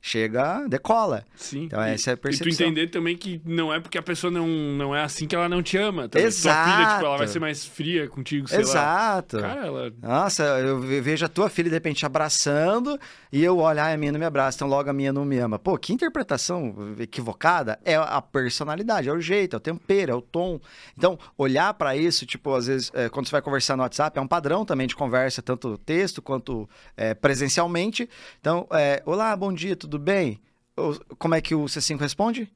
chega, 0.00 0.66
decola. 0.68 1.24
Sim. 1.36 1.64
Então, 1.64 1.82
E- 1.86 1.90
essa 1.94 2.10
é 2.10 2.12
a 2.12 2.14
E 2.14 2.16
tu 2.16 2.20
percepção. 2.22 2.66
entender 2.66 2.86
também 2.88 3.16
que 3.16 3.40
não 3.44 3.72
é 3.72 3.80
porque 3.80 3.98
a 3.98 4.02
pessoa 4.02 4.30
não, 4.30 4.46
não 4.46 4.94
é 4.94 5.02
assim 5.02 5.26
que 5.26 5.34
ela 5.34 5.48
não 5.48 5.62
te 5.62 5.76
ama. 5.76 6.08
Também. 6.08 6.22
Tua 6.24 6.28
Exato. 6.28 6.70
filha, 6.70 6.88
tipo, 6.94 7.04
ela 7.06 7.16
vai 7.18 7.26
ser 7.28 7.38
mais 7.40 7.64
fria 7.64 8.08
contigo, 8.08 8.48
sei 8.48 8.58
lá. 8.58 8.62
Exato. 8.62 9.40
Cara, 9.40 9.66
ela... 9.66 9.92
Nossa, 10.00 10.42
eu 10.60 10.80
ve- 10.80 11.00
vejo 11.00 11.24
a 11.24 11.28
tua 11.28 11.48
filha 11.50 11.68
de 11.68 11.74
repente 11.74 12.04
abraçando 12.06 12.98
e 13.32 13.42
eu 13.42 13.58
olho, 13.58 13.80
ah, 13.80 13.92
a 13.92 13.96
minha 13.96 14.12
não 14.12 14.18
me 14.20 14.26
abraça, 14.26 14.56
então 14.58 14.68
logo 14.68 14.88
a 14.88 14.92
minha 14.92 15.12
não 15.12 15.24
me 15.24 15.38
ama. 15.38 15.58
Pô, 15.58 15.76
que 15.76 15.92
interpretação 15.92 16.94
equivocada 16.98 17.78
é 17.84 17.96
a 17.96 18.20
personalidade, 18.22 19.08
é 19.08 19.12
o 19.12 19.20
jeito, 19.20 19.54
é 19.54 19.56
o 19.56 19.60
tempero, 19.60 20.12
é 20.12 20.14
o 20.14 20.22
tom. 20.22 20.60
Então, 20.96 21.18
olhar 21.36 21.74
pra 21.74 21.96
isso, 21.96 22.24
tipo, 22.26 22.54
às 22.54 22.66
vezes, 22.66 22.90
é, 22.94 23.08
quando 23.08 23.26
você 23.26 23.32
vai 23.32 23.42
conversar 23.42 23.76
no 23.76 23.82
WhatsApp, 23.82 24.18
é 24.18 24.22
um 24.22 24.26
padrão 24.28 24.64
também 24.64 24.86
de 24.86 24.94
conversa, 24.96 25.42
tanto 25.42 25.76
texto 25.78 26.22
quanto 26.22 26.68
é, 26.96 27.14
presencialmente. 27.14 28.08
Então, 28.40 28.66
é, 28.70 29.02
olá, 29.06 29.34
bom 29.36 29.52
dia, 29.52 29.74
tudo 29.76 29.87
bem? 29.96 30.40
Ou- 30.76 30.98
Como 31.16 31.36
é 31.36 31.40
que 31.40 31.54
o 31.54 31.64
C5 31.66 32.00
responde? 32.00 32.50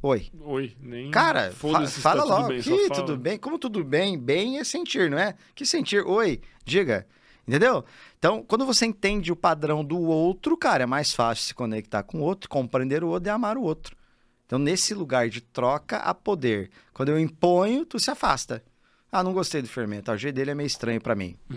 Oi. 0.00 0.30
Oi, 0.40 0.76
nem... 0.80 1.10
Cara, 1.10 1.52
fa 1.52 1.86
fala 1.86 2.24
logo. 2.24 2.42
tudo 2.42 2.48
bem, 2.48 2.62
que 2.62 2.88
fala. 2.88 3.00
tudo 3.00 3.16
bem? 3.16 3.38
Como 3.38 3.58
tudo 3.58 3.84
bem? 3.84 4.18
Bem 4.18 4.58
é 4.58 4.64
sentir, 4.64 5.10
não 5.10 5.18
é? 5.18 5.34
Que 5.54 5.64
sentir? 5.66 6.04
Oi, 6.04 6.40
diga. 6.64 7.06
Entendeu? 7.46 7.84
Então, 8.18 8.42
quando 8.42 8.64
você 8.64 8.86
entende 8.86 9.30
o 9.32 9.36
padrão 9.36 9.84
do 9.84 10.00
outro, 10.00 10.56
cara, 10.56 10.84
é 10.84 10.86
mais 10.86 11.12
fácil 11.12 11.44
se 11.44 11.54
conectar 11.54 12.02
com 12.04 12.18
o 12.18 12.22
outro, 12.22 12.48
compreender 12.48 13.02
o 13.04 13.08
outro 13.08 13.28
e 13.28 13.30
amar 13.30 13.56
o 13.56 13.62
outro. 13.62 13.96
Então, 14.46 14.58
nesse 14.58 14.92
lugar 14.94 15.28
de 15.28 15.40
troca 15.40 15.96
a 15.98 16.12
poder, 16.14 16.70
quando 16.92 17.08
eu 17.10 17.18
imponho, 17.18 17.84
tu 17.84 17.98
se 17.98 18.10
afasta. 18.10 18.62
Ah, 19.10 19.22
não 19.22 19.32
gostei 19.32 19.62
do 19.62 19.68
fermento. 19.68 20.10
Ah, 20.10 20.14
O 20.14 20.18
jeito 20.18 20.34
dele 20.34 20.50
é 20.50 20.54
meio 20.54 20.66
estranho 20.66 21.00
pra 21.00 21.14
mim. 21.14 21.36
Uhum. 21.50 21.56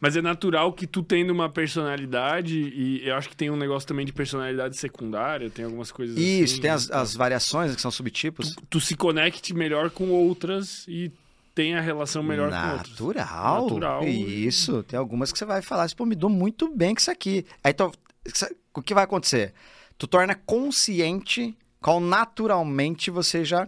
Mas 0.00 0.16
é 0.16 0.22
natural 0.22 0.72
que 0.72 0.86
tu 0.86 1.02
tendo 1.02 1.30
uma 1.32 1.48
personalidade, 1.48 2.58
e 2.58 3.06
eu 3.08 3.14
acho 3.14 3.28
que 3.28 3.36
tem 3.36 3.50
um 3.50 3.56
negócio 3.56 3.88
também 3.88 4.04
de 4.04 4.12
personalidade 4.12 4.76
secundária, 4.76 5.48
tem 5.48 5.64
algumas 5.64 5.90
coisas 5.90 6.16
Isso, 6.16 6.54
assim, 6.54 6.62
tem 6.62 6.70
as, 6.70 6.88
né? 6.88 6.96
as 6.96 7.14
variações 7.14 7.74
que 7.74 7.80
são 7.80 7.90
subtipos. 7.90 8.54
Tu, 8.54 8.62
tu 8.68 8.80
se 8.80 8.94
conecte 8.94 9.54
melhor 9.54 9.90
com 9.90 10.10
outras 10.10 10.84
e 10.86 11.10
tenha 11.54 11.80
relação 11.80 12.22
melhor 12.22 12.50
com 12.50 12.72
outras. 12.72 12.90
Natural. 12.90 13.62
Natural. 13.62 14.04
Isso. 14.04 14.82
Tem 14.82 14.98
algumas 14.98 15.32
que 15.32 15.38
você 15.38 15.46
vai 15.46 15.62
falar 15.62 15.88
pô, 15.96 16.04
me 16.04 16.14
dou 16.14 16.28
muito 16.28 16.68
bem 16.68 16.94
com 16.94 17.00
isso 17.00 17.10
aqui. 17.10 17.46
Aí 17.64 17.70
então, 17.70 17.90
o 18.74 18.82
que 18.82 18.92
vai 18.92 19.04
acontecer? 19.04 19.54
Tu 19.96 20.06
torna 20.06 20.34
consciente 20.34 21.56
qual 21.80 22.00
naturalmente 22.00 23.10
você 23.10 23.44
já 23.44 23.66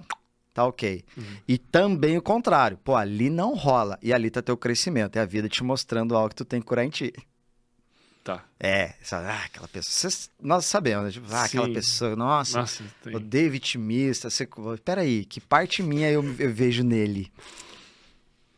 tá 0.58 0.66
ok. 0.66 1.04
Uhum. 1.16 1.24
E 1.46 1.56
também 1.56 2.18
o 2.18 2.22
contrário. 2.22 2.76
Pô, 2.82 2.96
ali 2.96 3.30
não 3.30 3.54
rola. 3.54 3.96
E 4.02 4.12
ali 4.12 4.28
tá 4.28 4.42
teu 4.42 4.56
crescimento. 4.56 5.16
É 5.16 5.20
a 5.20 5.24
vida 5.24 5.48
te 5.48 5.62
mostrando 5.62 6.16
algo 6.16 6.30
que 6.30 6.34
tu 6.34 6.44
tem 6.44 6.60
que 6.60 6.66
curar 6.66 6.84
em 6.84 6.90
ti. 6.90 7.12
Tá. 8.24 8.44
É, 8.58 8.94
sabe? 9.02 9.28
Ah, 9.28 9.44
aquela 9.46 9.68
pessoa. 9.68 9.92
Cês- 9.92 10.30
nós 10.42 10.64
sabemos, 10.66 11.04
né? 11.04 11.10
Tipo, 11.12 11.26
ah, 11.32 11.44
aquela 11.44 11.72
pessoa, 11.72 12.16
nossa, 12.16 12.60
Nossa, 12.60 12.84
tem. 13.02 13.14
odeio 13.14 13.52
vitimista. 13.52 14.28
Você... 14.28 14.48
Peraí, 14.84 15.24
que 15.24 15.40
parte 15.40 15.82
minha 15.82 16.10
eu, 16.10 16.22
eu 16.38 16.52
vejo 16.52 16.82
nele? 16.82 17.32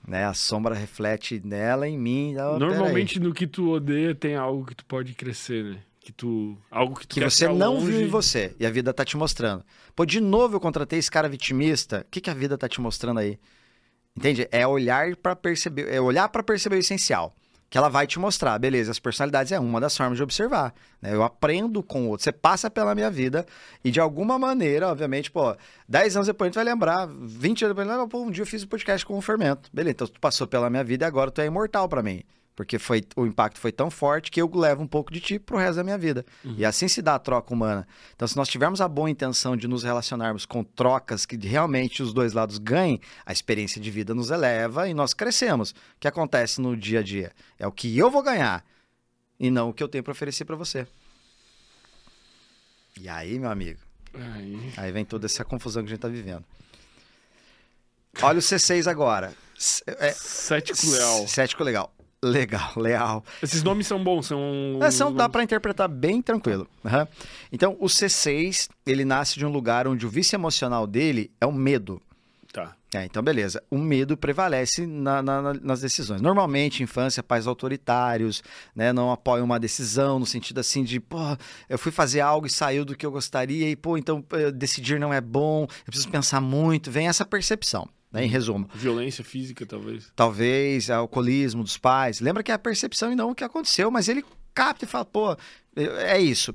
Né? 0.09 0.25
A 0.25 0.33
sombra 0.33 0.75
reflete 0.75 1.41
nela 1.45 1.87
em 1.87 1.99
mim. 1.99 2.35
Ah. 2.39 2.59
Normalmente 2.59 3.21
no 3.21 3.35
que 3.35 3.47
tu 3.47 3.71
odeia 3.71 4.15
tem 4.15 4.35
algo 4.35 4.65
que 4.65 4.75
tu 4.75 4.85
pode 4.87 5.13
crescer, 5.13 5.65
né? 5.65 5.79
Que 6.01 6.13
tu. 6.13 6.57
Algo 6.71 6.99
que 6.99 7.07
tu 7.07 7.15
Que 7.15 7.21
você 7.21 7.47
não 7.47 7.75
longe. 7.75 7.87
viu 7.93 8.01
em 8.01 8.07
você 8.09 8.57
e 8.59 8.65
a 8.67 8.71
vida 8.71 8.93
tá 8.93 9.05
te 9.05 9.17
mostrando. 9.17 9.63
Pô, 9.95 10.07
de 10.07 10.19
novo 10.21 10.57
eu 10.57 10.61
contratei 10.61 10.99
esse 10.99 11.11
cara 11.11 11.29
vitimista. 11.29 12.05
O 12.07 12.11
que, 12.11 12.21
que 12.23 12.31
a 12.31 12.35
vida 12.35 12.57
tá 12.57 12.67
te 12.69 12.81
mostrando 12.81 13.21
aí? 13.21 13.39
Entende? 14.17 14.49
É 14.51 14.67
olhar 14.67 15.15
para 15.17 15.37
perceber, 15.37 15.93
é 15.93 16.01
olhar 16.01 16.29
para 16.31 16.43
perceber 16.43 16.77
o 16.77 16.79
essencial. 16.79 17.35
Que 17.69 17.79
ela 17.79 17.89
vai 17.89 18.05
te 18.05 18.19
mostrar, 18.19 18.59
beleza, 18.59 18.91
as 18.91 18.99
personalidades 18.99 19.53
é 19.53 19.61
uma 19.61 19.81
das 19.81 19.97
formas 19.97 20.17
de 20.17 20.23
observar. 20.25 20.75
né? 21.01 21.15
Eu 21.15 21.23
aprendo 21.23 21.83
com 21.85 22.07
o 22.07 22.09
outro. 22.09 22.25
Você 22.25 22.33
passa 22.33 22.69
pela 22.69 22.97
minha 22.97 23.09
vida 23.11 23.47
e 23.85 23.93
de 23.93 24.01
alguma 24.01 24.37
maneira, 24.41 24.89
obviamente, 24.89 25.31
pô, 25.31 25.55
10 25.89 26.17
anos 26.17 26.27
depois 26.27 26.47
a 26.47 26.49
gente 26.49 26.55
vai 26.57 26.65
lembrar, 26.65 27.07
20 27.07 27.67
anos 27.67 27.77
depois, 27.77 28.09
pô, 28.09 28.23
um 28.23 28.31
dia 28.31 28.43
eu 28.43 28.47
fiz 28.47 28.65
um 28.65 28.67
podcast 28.67 29.07
com 29.07 29.17
o 29.17 29.21
fermento. 29.21 29.71
Beleza, 29.73 29.93
então 29.93 30.07
tu 30.09 30.19
passou 30.19 30.49
pela 30.49 30.69
minha 30.69 30.83
vida 30.83 31.05
e 31.05 31.07
agora 31.07 31.31
tu 31.31 31.41
é 31.41 31.47
imortal 31.47 31.89
pra 31.89 32.03
mim. 32.03 32.25
Porque 32.55 32.79
foi, 32.79 33.03
o 33.17 33.27
impacto 33.27 33.59
foi 33.59 33.73
tão 33.73 33.91
forte 33.91 34.31
que 34.31 34.41
eu 34.41 34.51
levo 34.55 34.83
um 34.83 34.87
pouco 34.87 35.13
de 35.13 35.21
ti 35.21 35.39
pro 35.39 35.57
resto 35.57 35.77
da 35.77 35.85
minha 35.85 35.97
vida. 35.97 36.27
E 36.45 36.65
assim 36.65 36.89
se 36.89 37.01
dá 37.01 37.15
a 37.15 37.19
troca 37.19 37.55
humana. 37.55 37.87
Então, 38.15 38.29
se 38.29 38.37
nós 38.37 38.49
tivermos 38.49 38.81
a 38.81 38.89
boa 38.89 39.09
intenção 39.09 39.57
de 39.57 39.67
nos 39.67 39.83
relacionarmos 39.83 40.45
com 40.45 40.63
trocas 40.63 41.25
que 41.25 41.37
realmente 41.37 42.03
os 42.03 42.13
dois 42.13 42.33
lados 42.35 42.59
ganhem, 42.59 43.01
a 43.25 43.33
experiência 43.33 43.81
de 43.81 43.91
vida 43.91 44.15
nos 44.15 44.31
eleva 44.31 44.89
e 44.89 44.95
nós 44.95 45.15
crescemos. 45.15 45.71
O 45.71 45.75
que 46.01 46.09
acontece 46.09 46.61
no 46.61 46.77
dia 46.77 47.01
a 47.01 47.03
dia? 47.03 47.33
É 47.59 47.67
o 47.67 47.73
que 47.73 47.97
eu 47.97 48.11
vou 48.11 48.23
ganhar 48.23 48.65
e 49.39 49.51
não 49.51 49.71
o 49.71 49.73
que 49.73 49.83
eu 49.83 49.89
tenho 49.89 50.05
para 50.05 50.13
oferecer 50.13 50.45
para 50.45 50.57
você. 50.57 50.87
E 53.01 53.09
aí, 53.09 53.39
meu 53.39 53.51
amigo, 53.51 53.81
Aí. 54.13 54.73
aí 54.77 54.93
vem 54.93 55.05
toda 55.05 55.25
essa 55.27 55.45
confusão 55.45 55.83
que 55.83 55.89
a 55.89 55.91
gente 55.91 56.01
tá 56.01 56.09
vivendo. 56.09 56.45
Olha 58.21 58.39
o 58.39 58.43
C6 58.43 58.87
agora. 58.87 59.33
É, 59.87 60.13
Cético 60.13 60.87
leal. 60.91 61.29
Cético 61.29 61.65
legal. 61.65 61.95
Legal, 62.23 62.73
leal. 62.77 63.25
Esses 63.43 63.63
nomes 63.63 63.87
são 63.87 64.03
bons, 64.03 64.27
são. 64.27 64.41
É, 64.83 64.91
são, 64.91 65.13
dá 65.13 65.27
para 65.27 65.43
interpretar 65.43 65.89
bem 65.89 66.21
tranquilo. 66.21 66.69
Aham. 66.85 67.09
Então, 67.51 67.77
o 67.81 67.87
C6, 67.87 68.69
ele 68.85 69.07
nasce 69.07 69.39
de 69.39 69.47
um 69.47 69.51
lugar 69.51 69.89
onde 69.89 70.05
o 70.07 70.11
vício 70.11 70.37
emocional 70.37 70.87
dele 70.87 71.31
é 71.41 71.47
o 71.47 71.53
medo. 71.53 72.01
Tá. 72.53 72.77
É, 72.93 73.05
então, 73.05 73.23
beleza. 73.23 73.63
O 73.71 73.79
medo 73.79 74.17
prevalece 74.19 74.85
na- 74.85 75.23
na- 75.23 75.41
na- 75.41 75.55
nas 75.63 75.81
decisões. 75.81 76.21
Normalmente, 76.21 76.83
infância, 76.83 77.23
pais 77.23 77.47
autoritários, 77.47 78.43
né, 78.75 78.93
não 78.93 79.13
apoiam 79.13 79.45
uma 79.45 79.61
decisão 79.61 80.19
no 80.19 80.27
sentido 80.27 80.59
assim 80.59 80.83
de, 80.83 80.99
pô, 81.01 81.17
eu 81.69 81.79
fui 81.79 81.93
fazer 81.93 82.21
algo 82.21 82.47
e 82.49 82.51
saiu 82.51 82.85
do 82.85 82.97
que 82.97 83.07
eu 83.07 83.13
gostaria 83.13 83.71
e, 83.71 83.77
pô, 83.77 83.97
então 83.97 84.23
eh, 84.33 84.51
decidir 84.51 84.99
não 84.99 85.15
é 85.15 85.21
bom, 85.21 85.63
eu 85.63 85.85
preciso 85.87 86.09
pensar 86.11 86.41
muito. 86.41 86.91
Vem 86.91 87.07
essa 87.07 87.25
percepção, 87.25 87.89
né, 88.13 88.25
em 88.25 88.29
resumo. 88.29 88.69
Violência 88.75 89.23
física, 89.25 89.65
talvez. 89.67 90.13
Talvez 90.17 90.91
alcoolismo 90.91 91.63
dos 91.63 91.77
pais. 91.77 92.21
Lembra 92.21 92.43
que 92.43 92.51
é 92.51 92.55
a 92.55 92.59
percepção 92.59 93.13
e 93.13 93.17
não 93.17 93.31
o 93.31 93.35
que 93.35 93.45
aconteceu, 93.45 93.91
mas 93.91 94.09
ele 94.09 94.25
capta 94.55 94.85
e 94.85 94.89
fala, 94.89 95.05
pô, 95.05 95.37
é 95.77 96.19
isso. 96.21 96.55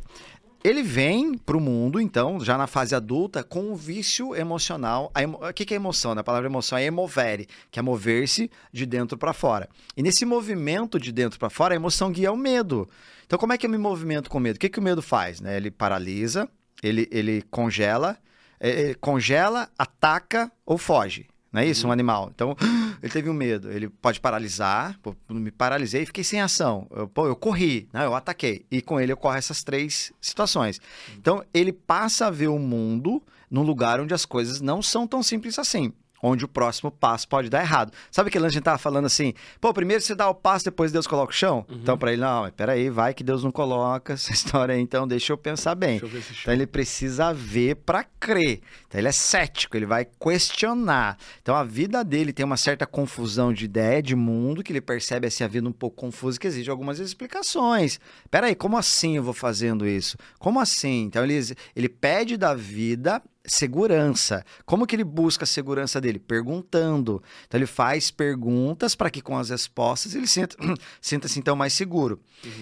Ele 0.63 0.81
vem 0.81 1.37
pro 1.37 1.59
mundo, 1.61 2.01
então, 2.01 2.39
já 2.39 2.57
na 2.57 2.65
fase 2.65 2.95
adulta, 2.95 3.43
com 3.43 3.71
um 3.71 3.75
vício 3.75 4.35
emocional. 4.35 5.11
Emo- 5.15 5.39
O 5.39 5.53
que 5.53 5.71
é 5.71 5.77
emoção? 5.77 6.15
né? 6.15 6.21
A 6.21 6.23
palavra 6.23 6.49
emoção 6.49 6.75
é 6.75 6.83
emovere, 6.85 7.47
que 7.69 7.77
é 7.77 7.83
mover-se 7.83 8.49
de 8.73 8.83
dentro 8.87 9.15
para 9.15 9.31
fora. 9.31 9.69
E 9.95 10.01
nesse 10.01 10.25
movimento 10.25 10.99
de 10.99 11.11
dentro 11.11 11.37
para 11.37 11.51
fora, 11.51 11.75
a 11.75 11.77
emoção 11.77 12.11
guia 12.11 12.31
o 12.31 12.35
medo. 12.37 12.89
Então, 13.27 13.37
como 13.37 13.53
é 13.53 13.59
que 13.59 13.67
eu 13.67 13.69
me 13.69 13.77
movimento 13.77 14.27
com 14.27 14.39
medo? 14.39 14.55
O 14.55 14.59
que, 14.59 14.67
que 14.69 14.79
o 14.79 14.81
medo 14.81 15.03
faz? 15.03 15.39
né? 15.39 15.55
Ele 15.55 15.69
paralisa, 15.69 16.49
ele, 16.81 17.07
ele 17.11 17.43
congela, 17.51 18.17
ele 18.59 18.95
congela, 18.95 19.69
ataca 19.77 20.51
ou 20.65 20.79
foge. 20.79 21.27
Não 21.55 21.61
é 21.61 21.65
isso? 21.65 21.87
Um 21.87 21.91
animal. 21.91 22.29
Então, 22.35 22.53
ele 23.01 23.13
teve 23.13 23.29
um 23.29 23.33
medo. 23.33 23.71
Ele 23.71 23.87
pode 23.87 24.19
paralisar. 24.19 24.99
Pô, 25.01 25.15
me 25.29 25.51
paralisei 25.51 26.03
e 26.03 26.05
fiquei 26.05 26.21
sem 26.23 26.41
ação. 26.41 26.85
Eu, 26.91 27.07
pô, 27.07 27.27
eu 27.27 27.35
corri, 27.35 27.87
né? 27.93 28.05
eu 28.05 28.13
ataquei. 28.13 28.65
E 28.69 28.81
com 28.81 28.99
ele 28.99 29.13
ocorrem 29.13 29.37
essas 29.37 29.63
três 29.63 30.11
situações. 30.19 30.81
Então, 31.17 31.45
ele 31.53 31.71
passa 31.71 32.27
a 32.27 32.29
ver 32.29 32.49
o 32.49 32.59
mundo 32.59 33.23
num 33.49 33.61
lugar 33.61 34.01
onde 34.01 34.13
as 34.13 34.25
coisas 34.25 34.59
não 34.59 34.81
são 34.81 35.07
tão 35.07 35.23
simples 35.23 35.57
assim. 35.57 35.93
Onde 36.27 36.43
o 36.43 36.47
próximo 36.47 36.89
passo 36.89 37.27
pode 37.27 37.49
dar 37.49 37.61
errado. 37.61 37.91
Sabe 38.09 38.31
que 38.31 38.37
a 38.37 38.49
gente 38.49 38.63
tava 38.63 38.79
falando 38.79 39.05
assim? 39.05 39.33
Pô, 39.61 39.71
primeiro 39.71 40.01
você 40.01 40.15
dá 40.15 40.27
o 40.27 40.33
passo, 40.33 40.65
depois 40.65 40.91
Deus 40.91 41.05
coloca 41.05 41.31
o 41.31 41.35
chão? 41.35 41.63
Então, 41.69 41.97
pra 41.97 42.11
ele, 42.11 42.21
não, 42.21 42.49
peraí, 42.49 42.89
vai 42.89 43.13
que 43.13 43.23
Deus 43.23 43.43
não 43.43 43.51
coloca 43.51 44.13
essa 44.13 44.31
história 44.33 44.73
aí, 44.73 44.81
então 44.81 45.07
deixa 45.07 45.31
eu 45.31 45.37
pensar 45.37 45.75
bem. 45.75 45.99
Deixa 45.99 46.05
eu 46.05 46.09
ver 46.09 46.23
se 46.23 46.41
Então 46.41 46.53
ele 46.53 46.65
precisa 46.65 47.31
ver 47.31 47.75
para 47.75 48.03
crer. 48.19 48.61
Então 48.87 48.99
ele 48.99 49.07
é 49.07 49.11
cético, 49.11 49.77
ele 49.77 49.85
vai 49.85 50.05
questionar. 50.05 51.17
Então 51.41 51.55
a 51.55 51.63
vida 51.63 52.03
dele 52.03 52.33
tem 52.33 52.43
uma 52.43 52.57
certa 52.57 52.87
confusão 52.87 53.53
de 53.53 53.65
ideia, 53.65 54.01
de 54.01 54.15
mundo, 54.15 54.63
que 54.63 54.71
ele 54.71 54.81
percebe 54.81 55.27
assim 55.27 55.43
a 55.43 55.47
vida 55.47 55.69
um 55.69 55.71
pouco 55.71 55.97
confusa, 55.97 56.39
que 56.39 56.47
exige 56.47 56.71
algumas 56.71 56.99
explicações. 56.99 57.99
Peraí, 58.31 58.55
como 58.55 58.77
assim 58.77 59.17
eu 59.17 59.23
vou 59.23 59.33
fazendo 59.33 59.87
isso? 59.87 60.17
Como 60.39 60.59
assim? 60.59 61.03
Então 61.03 61.23
ele, 61.23 61.55
ele 61.75 61.89
pede 61.89 62.35
da 62.35 62.55
vida 62.55 63.21
segurança. 63.47 64.45
Como 64.65 64.85
que 64.85 64.95
ele 64.95 65.03
busca 65.03 65.43
a 65.43 65.47
segurança 65.47 65.99
dele? 65.99 66.19
Perguntando. 66.19 67.21
Então 67.47 67.57
ele 67.57 67.65
faz 67.65 68.11
perguntas 68.11 68.95
para 68.95 69.09
que 69.09 69.21
com 69.21 69.37
as 69.37 69.49
respostas 69.49 70.15
ele 70.15 70.27
sinta- 70.27 70.55
sinta-se 71.01 71.39
então 71.39 71.55
mais 71.55 71.73
seguro. 71.73 72.19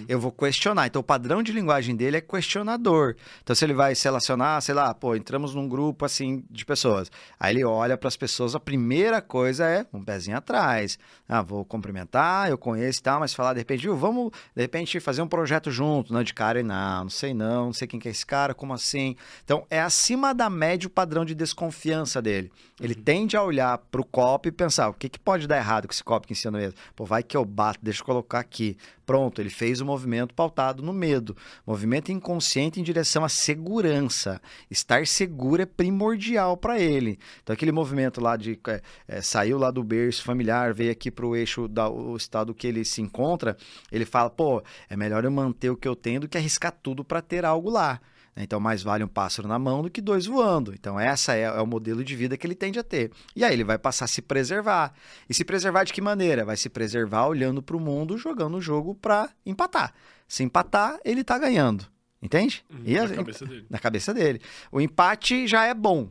Eu 0.08 0.18
vou 0.18 0.32
questionar. 0.32 0.86
Então 0.86 1.00
o 1.00 1.04
padrão 1.04 1.42
de 1.42 1.52
linguagem 1.52 1.94
dele 1.94 2.16
é 2.16 2.20
questionador. 2.20 3.16
Então 3.42 3.54
se 3.54 3.64
ele 3.64 3.74
vai 3.74 3.94
se 3.94 4.04
relacionar, 4.04 4.60
sei 4.60 4.74
lá, 4.74 4.92
pô, 4.94 5.14
entramos 5.14 5.54
num 5.54 5.68
grupo 5.68 6.04
assim 6.04 6.44
de 6.50 6.64
pessoas. 6.64 7.10
Aí 7.38 7.54
ele 7.54 7.64
olha 7.64 7.96
para 7.96 8.08
as 8.08 8.16
pessoas, 8.16 8.54
a 8.54 8.60
primeira 8.60 9.20
coisa 9.20 9.66
é 9.66 9.86
um 9.92 10.02
pezinho 10.02 10.36
atrás. 10.36 10.98
Ah, 11.28 11.42
vou 11.42 11.64
cumprimentar, 11.64 12.50
eu 12.50 12.58
conheço 12.58 13.00
e 13.00 13.02
tal, 13.02 13.20
mas 13.20 13.34
falar 13.34 13.52
de 13.54 13.60
repente, 13.60 13.82
viu, 13.82 13.96
vamos 13.96 14.30
de 14.54 14.62
repente 14.62 15.00
fazer 15.00 15.22
um 15.22 15.28
projeto 15.28 15.70
junto, 15.70 16.12
não 16.12 16.22
de 16.22 16.34
cara 16.34 16.60
e 16.60 16.62
não, 16.62 17.04
não 17.04 17.10
sei 17.10 17.32
não, 17.34 17.66
não 17.66 17.72
sei 17.72 17.86
quem 17.88 17.98
que 18.00 18.08
é 18.08 18.10
esse 18.10 18.24
cara, 18.26 18.54
como 18.54 18.72
assim? 18.72 19.16
Então 19.44 19.66
é 19.70 19.80
acima 19.80 20.34
da 20.34 20.48
média 20.50 20.73
o 20.86 20.90
padrão 20.90 21.24
de 21.24 21.34
desconfiança 21.34 22.20
dele. 22.20 22.50
Ele 22.80 22.94
tende 22.94 23.36
a 23.36 23.42
olhar 23.42 23.78
para 23.78 24.00
o 24.00 24.04
copo 24.04 24.48
e 24.48 24.52
pensar, 24.52 24.88
o 24.88 24.94
que, 24.94 25.08
que 25.08 25.18
pode 25.18 25.46
dar 25.46 25.56
errado 25.56 25.86
com 25.86 25.92
esse 25.92 26.02
copo 26.02 26.26
cima 26.34 26.52
da 26.52 26.58
mesa? 26.58 26.74
Pô, 26.94 27.04
vai 27.04 27.22
que 27.22 27.36
eu 27.36 27.44
bato, 27.44 27.78
deixa 27.82 28.02
eu 28.02 28.04
colocar 28.04 28.40
aqui. 28.40 28.76
Pronto, 29.06 29.40
ele 29.40 29.50
fez 29.50 29.80
o 29.80 29.86
movimento 29.86 30.34
pautado 30.34 30.82
no 30.82 30.92
medo. 30.92 31.36
Movimento 31.66 32.10
inconsciente 32.10 32.80
em 32.80 32.82
direção 32.82 33.24
à 33.24 33.28
segurança. 33.28 34.40
Estar 34.70 35.06
seguro 35.06 35.62
é 35.62 35.66
primordial 35.66 36.56
para 36.56 36.78
ele. 36.78 37.18
Então, 37.42 37.54
aquele 37.54 37.72
movimento 37.72 38.20
lá 38.20 38.36
de 38.36 38.58
é, 38.66 38.82
é, 39.06 39.22
saiu 39.22 39.58
lá 39.58 39.70
do 39.70 39.84
berço 39.84 40.22
familiar, 40.22 40.72
veio 40.72 40.90
aqui 40.90 41.10
para 41.10 41.26
o 41.26 41.36
eixo 41.36 41.68
da, 41.68 41.88
o 41.88 42.16
estado 42.16 42.54
que 42.54 42.66
ele 42.66 42.84
se 42.84 43.02
encontra, 43.02 43.56
ele 43.92 44.04
fala: 44.04 44.30
pô, 44.30 44.62
é 44.88 44.96
melhor 44.96 45.24
eu 45.24 45.30
manter 45.30 45.70
o 45.70 45.76
que 45.76 45.86
eu 45.86 45.94
tenho 45.94 46.20
do 46.20 46.28
que 46.28 46.38
arriscar 46.38 46.72
tudo 46.82 47.04
para 47.04 47.20
ter 47.20 47.44
algo 47.44 47.70
lá. 47.70 48.00
Então, 48.36 48.58
mais 48.58 48.82
vale 48.82 49.04
um 49.04 49.08
pássaro 49.08 49.46
na 49.46 49.58
mão 49.60 49.80
do 49.82 49.88
que 49.90 50.00
dois 50.00 50.26
voando. 50.26 50.74
Então, 50.74 50.98
essa 50.98 51.34
é, 51.36 51.42
é, 51.42 51.52
o 51.60 51.66
modelo 51.66 52.02
de 52.02 52.16
vida 52.16 52.36
que 52.36 52.44
ele 52.46 52.54
tende 52.56 52.78
a 52.78 52.82
ter. 52.82 53.12
E 53.36 53.44
aí, 53.44 53.52
ele 53.52 53.62
vai 53.62 53.78
passar 53.78 54.06
a 54.06 54.08
se 54.08 54.20
preservar. 54.20 54.92
E 55.28 55.34
se 55.34 55.44
preservar 55.44 55.84
de 55.84 55.92
que 55.92 56.00
maneira? 56.00 56.44
Vai 56.44 56.56
se 56.56 56.68
preservar 56.68 57.26
olhando 57.28 57.62
para 57.62 57.76
o 57.76 57.80
mundo, 57.80 58.18
jogando 58.18 58.56
o 58.56 58.60
jogo 58.60 58.94
para 58.94 59.30
empatar. 59.46 59.94
Se 60.26 60.42
empatar, 60.42 60.98
ele 61.04 61.20
está 61.20 61.38
ganhando. 61.38 61.86
Entende? 62.20 62.64
E 62.84 62.94
na 62.94 63.04
a- 63.04 63.08
cabeça 63.14 63.44
dele. 63.46 63.66
na 63.70 63.78
cabeça 63.78 64.14
dele. 64.14 64.40
O 64.72 64.80
empate 64.80 65.46
já 65.46 65.66
é 65.66 65.74
bom. 65.74 66.08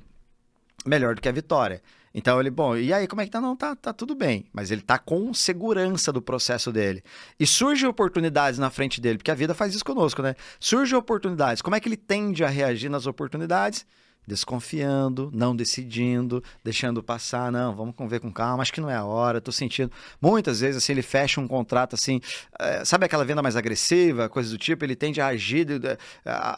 Melhor 0.86 1.16
do 1.16 1.22
que 1.22 1.28
a 1.28 1.32
vitória. 1.32 1.82
Então 2.14 2.40
ele, 2.40 2.52
bom, 2.52 2.78
e 2.78 2.94
aí 2.94 3.08
como 3.08 3.22
é 3.22 3.26
que 3.26 3.32
tá? 3.32 3.42
Não, 3.42 3.56
tá, 3.56 3.76
tá 3.76 3.92
tudo 3.92 4.14
bem. 4.14 4.46
Mas 4.54 4.70
ele 4.70 4.82
tá 4.82 5.00
com 5.00 5.34
segurança 5.34 6.12
do 6.12 6.22
processo 6.22 6.72
dele. 6.72 7.04
E 7.40 7.48
surgem 7.48 7.90
oportunidades 7.90 8.60
na 8.60 8.70
frente 8.70 9.02
dele, 9.02 9.18
porque 9.18 9.32
a 9.32 9.36
vida 9.36 9.56
faz 9.56 9.74
isso 9.74 9.84
conosco, 9.84 10.22
né? 10.22 10.36
Surgem 10.60 10.98
oportunidades. 10.98 11.62
Como 11.62 11.76
é 11.76 11.80
que 11.80 11.88
ele 11.90 11.98
tende 11.98 12.44
a 12.44 12.50
reagir 12.50 12.90
nas 12.90 13.08
oportunidades? 13.08 13.86
Desconfiando, 14.26 15.30
não 15.34 15.56
decidindo, 15.56 16.44
deixando 16.64 17.04
passar, 17.04 17.52
não, 17.52 17.76
vamos 17.76 17.96
ver 18.10 18.20
com 18.20 18.32
calma, 18.32 18.62
acho 18.62 18.74
que 18.74 18.82
não 18.82 18.90
é 18.90 18.96
a 18.96 19.04
hora, 19.04 19.42
tô 19.42 19.52
sentindo. 19.52 19.92
Muitas 20.22 20.62
vezes, 20.62 20.78
assim, 20.78 20.94
ele 20.94 21.02
fecha 21.02 21.40
um 21.42 21.48
contrato 21.48 21.96
assim, 21.96 22.22
é, 22.60 22.86
sabe 22.86 23.06
aquela 23.06 23.26
venda 23.26 23.42
mais 23.42 23.56
agressiva, 23.56 24.30
coisa 24.30 24.50
do 24.50 24.58
tipo, 24.58 24.86
ele 24.86 24.96
tende 24.96 25.20
a 25.20 25.28
agir, 25.28 25.68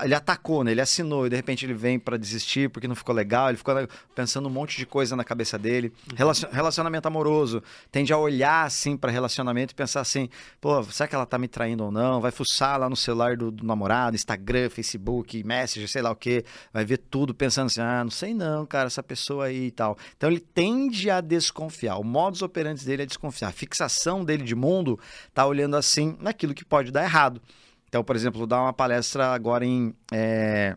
ele 0.04 0.16
atacou, 0.16 0.64
né? 0.64 0.72
Ele 0.72 0.82
assinou 0.82 1.26
e 1.26 1.30
de 1.30 1.36
repente 1.36 1.66
ele 1.66 1.74
vem 1.74 1.98
para 1.98 2.18
desistir 2.18 2.70
porque 2.70 2.88
não 2.88 2.96
ficou 2.96 3.14
legal, 3.14 3.50
ele 3.50 3.58
ficou 3.58 3.76
pensando 4.14 4.48
um 4.48 4.52
monte 4.52 4.78
de 4.78 4.86
coisa 4.86 5.16
na 5.16 5.24
cabeça 5.24 5.58
dele. 5.58 5.92
Uhum. 6.12 6.32
Relacionamento 6.52 7.08
amoroso, 7.08 7.64
tende 7.92 8.14
a 8.14 8.18
olhar 8.18 8.66
assim 8.66 8.96
para 8.96 9.12
relacionamento 9.12 9.74
e 9.74 9.76
pensar 9.76 10.02
assim, 10.02 10.30
pô, 10.62 10.84
será 10.84 11.08
que 11.08 11.16
ela 11.16 11.26
tá 11.26 11.38
me 11.38 11.48
traindo 11.48 11.86
ou 11.86 11.92
não? 11.92 12.22
Vai 12.22 12.32
fuçar 12.32 12.80
lá 12.80 12.90
no 12.90 12.96
celular 12.96 13.36
do, 13.36 13.52
do 13.52 13.66
namorado, 13.66 14.16
Instagram, 14.16 14.70
Facebook, 14.70 15.44
Messenger, 15.44 15.90
sei 15.90 16.02
lá 16.02 16.12
o 16.12 16.16
que, 16.16 16.44
vai 16.72 16.86
ver 16.86 16.98
tudo 16.98 17.34
pensando 17.34 17.55
assim, 17.64 17.82
ah, 17.82 18.04
não 18.04 18.12
sei 18.12 18.34
não, 18.34 18.66
cara, 18.66 18.88
essa 18.88 19.02
pessoa 19.02 19.46
aí 19.46 19.68
e 19.68 19.72
tal. 19.72 19.98
Então 20.18 20.30
ele 20.30 20.40
tende 20.40 21.10
a 21.10 21.22
desconfiar. 21.22 21.98
O 21.98 22.04
modus 22.04 22.42
operandi 22.42 22.86
dele 22.86 23.04
é 23.04 23.06
desconfiar. 23.06 23.50
A 23.50 23.52
fixação 23.52 24.24
dele 24.24 24.44
de 24.44 24.56
mundo 24.56 25.00
tá 25.34 25.46
olhando 25.46 25.76
assim 25.76 26.18
naquilo 26.20 26.54
que 26.54 26.66
pode 26.66 26.92
dar 26.92 27.04
errado. 27.04 27.42
Então, 27.88 28.04
por 28.04 28.16
exemplo, 28.16 28.46
dar 28.46 28.62
uma 28.62 28.74
palestra 28.74 29.28
agora 29.28 29.66
em 29.66 29.96
é, 30.12 30.76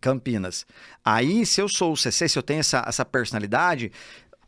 Campinas. 0.00 0.66
Aí, 1.04 1.46
se 1.46 1.60
eu 1.60 1.68
sou 1.68 1.92
o 1.92 1.96
CC, 1.96 2.28
se 2.28 2.38
eu 2.38 2.42
tenho 2.42 2.60
essa, 2.60 2.84
essa 2.86 3.04
personalidade, 3.04 3.92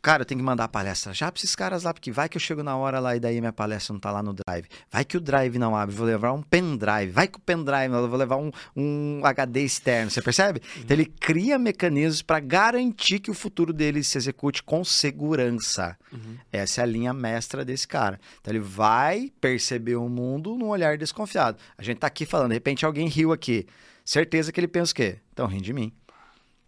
cara, 0.03 0.23
eu 0.23 0.25
tenho 0.25 0.39
que 0.39 0.45
mandar 0.45 0.65
a 0.65 0.67
palestra 0.67 1.13
já 1.13 1.31
para 1.31 1.39
esses 1.39 1.55
caras 1.55 1.83
lá, 1.83 1.93
porque 1.93 2.11
vai 2.11 2.27
que 2.27 2.35
eu 2.35 2.41
chego 2.41 2.61
na 2.61 2.75
hora 2.75 2.99
lá 2.99 3.15
e 3.15 3.21
daí 3.21 3.39
minha 3.39 3.53
palestra 3.53 3.93
não 3.93 3.99
tá 4.01 4.11
lá 4.11 4.21
no 4.21 4.33
drive. 4.33 4.67
Vai 4.91 5.05
que 5.05 5.15
o 5.15 5.21
drive 5.21 5.57
não 5.57 5.75
abre, 5.75 5.95
vou 5.95 6.05
levar 6.05 6.33
um 6.33 6.41
pendrive. 6.41 7.09
Vai 7.09 7.25
que 7.25 7.37
o 7.37 7.41
pendrive, 7.41 7.93
eu 7.93 8.09
vou 8.09 8.19
levar 8.19 8.35
um, 8.35 8.51
um 8.75 9.21
HD 9.23 9.61
externo, 9.61 10.11
você 10.11 10.21
percebe? 10.21 10.61
Uhum. 10.75 10.81
Então 10.83 10.97
ele 10.97 11.05
cria 11.05 11.57
mecanismos 11.57 12.21
para 12.21 12.41
garantir 12.41 13.19
que 13.19 13.31
o 13.31 13.33
futuro 13.33 13.71
dele 13.71 14.03
se 14.03 14.17
execute 14.17 14.61
com 14.61 14.83
segurança. 14.83 15.97
Uhum. 16.11 16.35
Essa 16.51 16.81
é 16.81 16.83
a 16.83 16.87
linha 16.87 17.13
mestra 17.13 17.63
desse 17.63 17.87
cara. 17.87 18.19
Então 18.41 18.51
ele 18.51 18.59
vai 18.59 19.31
perceber 19.39 19.95
o 19.95 20.09
mundo 20.09 20.57
num 20.57 20.67
olhar 20.67 20.97
desconfiado. 20.97 21.57
A 21.77 21.81
gente 21.81 21.99
tá 21.99 22.07
aqui 22.07 22.25
falando, 22.25 22.49
de 22.49 22.55
repente 22.55 22.85
alguém 22.85 23.07
riu 23.07 23.31
aqui. 23.31 23.65
Certeza 24.03 24.51
que 24.51 24.59
ele 24.59 24.67
pensa 24.67 24.91
o 24.91 24.95
quê? 24.95 25.19
Então 25.31 25.47
rindo 25.47 25.63
de 25.63 25.71
mim. 25.71 25.93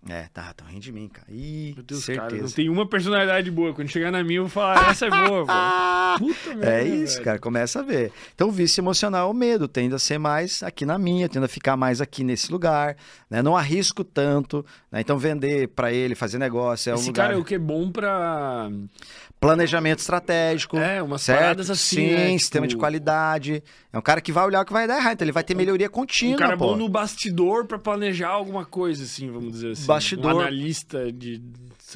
É, 0.07 0.27
tá, 0.31 0.53
tão 0.53 0.67
rindo 0.67 0.81
de 0.81 0.91
mim, 0.91 1.07
cara. 1.07 1.27
Ih, 1.29 1.73
Meu 1.75 1.83
Deus, 1.83 2.03
certeza. 2.03 2.29
cara, 2.29 2.41
não 2.43 2.49
tem 2.51 2.69
uma 2.69 2.87
personalidade 2.87 3.49
boa. 3.49 3.73
Quando 3.73 3.89
chegar 3.89 4.11
na 4.11 4.23
minha, 4.23 4.37
eu 4.37 4.43
vou 4.43 4.51
falar, 4.51 4.91
essa 4.91 5.07
é 5.07 5.09
boa, 5.09 5.45
pô. 5.45 5.53
Puta 6.25 6.49
merda. 6.55 6.71
É 6.71 6.83
isso, 6.83 7.13
velho. 7.15 7.25
cara, 7.25 7.39
começa 7.39 7.79
a 7.79 7.83
ver. 7.83 8.11
Então, 8.35 8.49
o 8.49 8.51
vício 8.51 8.81
emocional 8.81 9.27
é 9.27 9.31
o 9.31 9.33
medo, 9.33 9.67
tende 9.67 9.95
a 9.95 9.99
ser 9.99 10.19
mais 10.19 10.61
aqui 10.61 10.85
na 10.85 10.99
minha, 10.99 11.27
tende 11.27 11.45
a 11.45 11.47
ficar 11.47 11.75
mais 11.75 12.01
aqui 12.01 12.23
nesse 12.23 12.51
lugar, 12.51 12.95
né? 13.29 13.41
Não 13.41 13.57
arrisco 13.57 14.03
tanto, 14.03 14.63
né? 14.91 15.01
Então, 15.01 15.17
vender 15.17 15.69
para 15.69 15.91
ele, 15.91 16.13
fazer 16.13 16.37
negócio 16.37 16.91
é 16.91 16.93
um 16.93 16.97
Esse 16.97 17.07
lugar... 17.07 17.23
cara 17.23 17.37
é 17.37 17.41
o 17.41 17.43
que 17.43 17.55
é 17.55 17.59
bom 17.59 17.91
pra... 17.91 18.69
Planejamento 19.39 19.99
estratégico. 19.99 20.77
É, 20.77 21.03
umas 21.03 21.21
certo? 21.21 21.39
paradas 21.39 21.69
assim, 21.69 21.95
Sim, 21.95 22.11
né? 22.15 22.37
sistema 22.37 22.65
tipo... 22.65 22.77
de 22.77 22.79
qualidade. 22.79 23.63
É 23.91 23.97
um 23.97 24.01
cara 24.01 24.19
que 24.21 24.31
vai 24.31 24.45
olhar 24.45 24.61
o 24.61 24.65
que 24.65 24.73
vai 24.73 24.87
dar 24.87 24.97
errado, 24.97 25.13
então 25.13 25.25
ele 25.25 25.31
vai 25.31 25.43
ter 25.43 25.53
melhoria 25.55 25.89
contínua, 25.89 26.35
Um 26.35 26.39
cara 26.39 26.57
pô. 26.57 26.69
bom 26.69 26.75
no 26.75 26.89
bastidor 26.89 27.65
para 27.65 27.77
planejar 27.77 28.29
alguma 28.29 28.65
coisa, 28.65 29.03
assim, 29.03 29.29
vamos 29.29 29.51
dizer 29.51 29.71
assim. 29.73 29.85
Bastidor. 29.95 30.35
Um 30.35 30.39
analista 30.39 31.11
de 31.11 31.41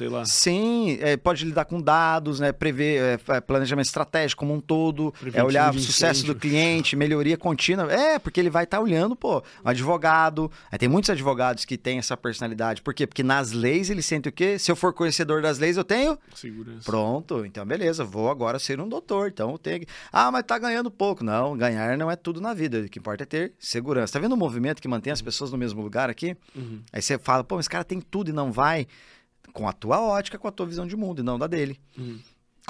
sei 0.00 0.08
lá. 0.08 0.24
Sim, 0.24 0.98
é, 1.02 1.14
pode 1.18 1.44
lidar 1.44 1.66
com 1.66 1.80
dados, 1.80 2.40
né? 2.40 2.52
Prever 2.52 3.20
é, 3.28 3.40
planejamento 3.40 3.84
estratégico 3.84 4.40
como 4.40 4.54
um 4.54 4.60
todo, 4.60 5.12
é 5.34 5.44
olhar 5.44 5.74
o 5.74 5.78
sucesso 5.78 6.24
do 6.24 6.34
cliente, 6.34 6.96
melhoria 6.96 7.36
contínua. 7.36 7.92
É, 7.92 8.18
porque 8.18 8.40
ele 8.40 8.48
vai 8.48 8.64
estar 8.64 8.78
tá 8.78 8.82
olhando, 8.82 9.14
pô, 9.14 9.42
um 9.62 9.68
advogado. 9.68 10.50
Aí 10.72 10.78
tem 10.78 10.88
muitos 10.88 11.10
advogados 11.10 11.66
que 11.66 11.76
têm 11.76 11.98
essa 11.98 12.16
personalidade. 12.16 12.80
Por 12.80 12.94
quê? 12.94 13.06
Porque 13.06 13.22
nas 13.22 13.52
leis 13.52 13.90
ele 13.90 14.00
sente 14.00 14.30
o 14.30 14.32
quê? 14.32 14.58
Se 14.58 14.72
eu 14.72 14.76
for 14.76 14.94
conhecedor 14.94 15.42
das 15.42 15.58
leis, 15.58 15.76
eu 15.76 15.84
tenho 15.84 16.18
segurança. 16.34 16.84
Pronto, 16.84 17.44
então 17.44 17.66
beleza, 17.66 18.02
vou 18.02 18.30
agora 18.30 18.58
ser 18.58 18.80
um 18.80 18.88
doutor. 18.88 19.28
Então 19.28 19.50
eu 19.50 19.58
tenho 19.58 19.80
que... 19.80 19.86
Ah, 20.10 20.30
mas 20.30 20.44
tá 20.44 20.58
ganhando 20.58 20.90
pouco. 20.90 21.22
Não, 21.22 21.54
ganhar 21.56 21.98
não 21.98 22.10
é 22.10 22.16
tudo 22.16 22.40
na 22.40 22.54
vida. 22.54 22.80
O 22.80 22.88
que 22.88 22.98
importa 22.98 23.24
é 23.24 23.26
ter 23.26 23.52
segurança. 23.58 24.14
Tá 24.14 24.18
vendo 24.18 24.32
o 24.32 24.36
movimento 24.36 24.80
que 24.80 24.88
mantém 24.88 25.12
as 25.12 25.20
pessoas 25.20 25.52
no 25.52 25.58
mesmo 25.58 25.82
lugar 25.82 26.08
aqui? 26.08 26.34
Uhum. 26.56 26.80
Aí 26.90 27.02
você 27.02 27.18
fala, 27.18 27.44
pô, 27.44 27.60
esse 27.60 27.68
cara 27.68 27.84
tem 27.84 28.00
tudo 28.00 28.30
e 28.30 28.32
não 28.32 28.50
vai 28.50 28.86
com 29.50 29.68
a 29.68 29.72
tua 29.72 30.00
ótica, 30.00 30.38
com 30.38 30.48
a 30.48 30.52
tua 30.52 30.66
visão 30.66 30.86
de 30.86 30.96
mundo 30.96 31.20
e 31.20 31.24
não 31.24 31.38
da 31.38 31.46
dele. 31.46 31.78
Uhum. 31.98 32.18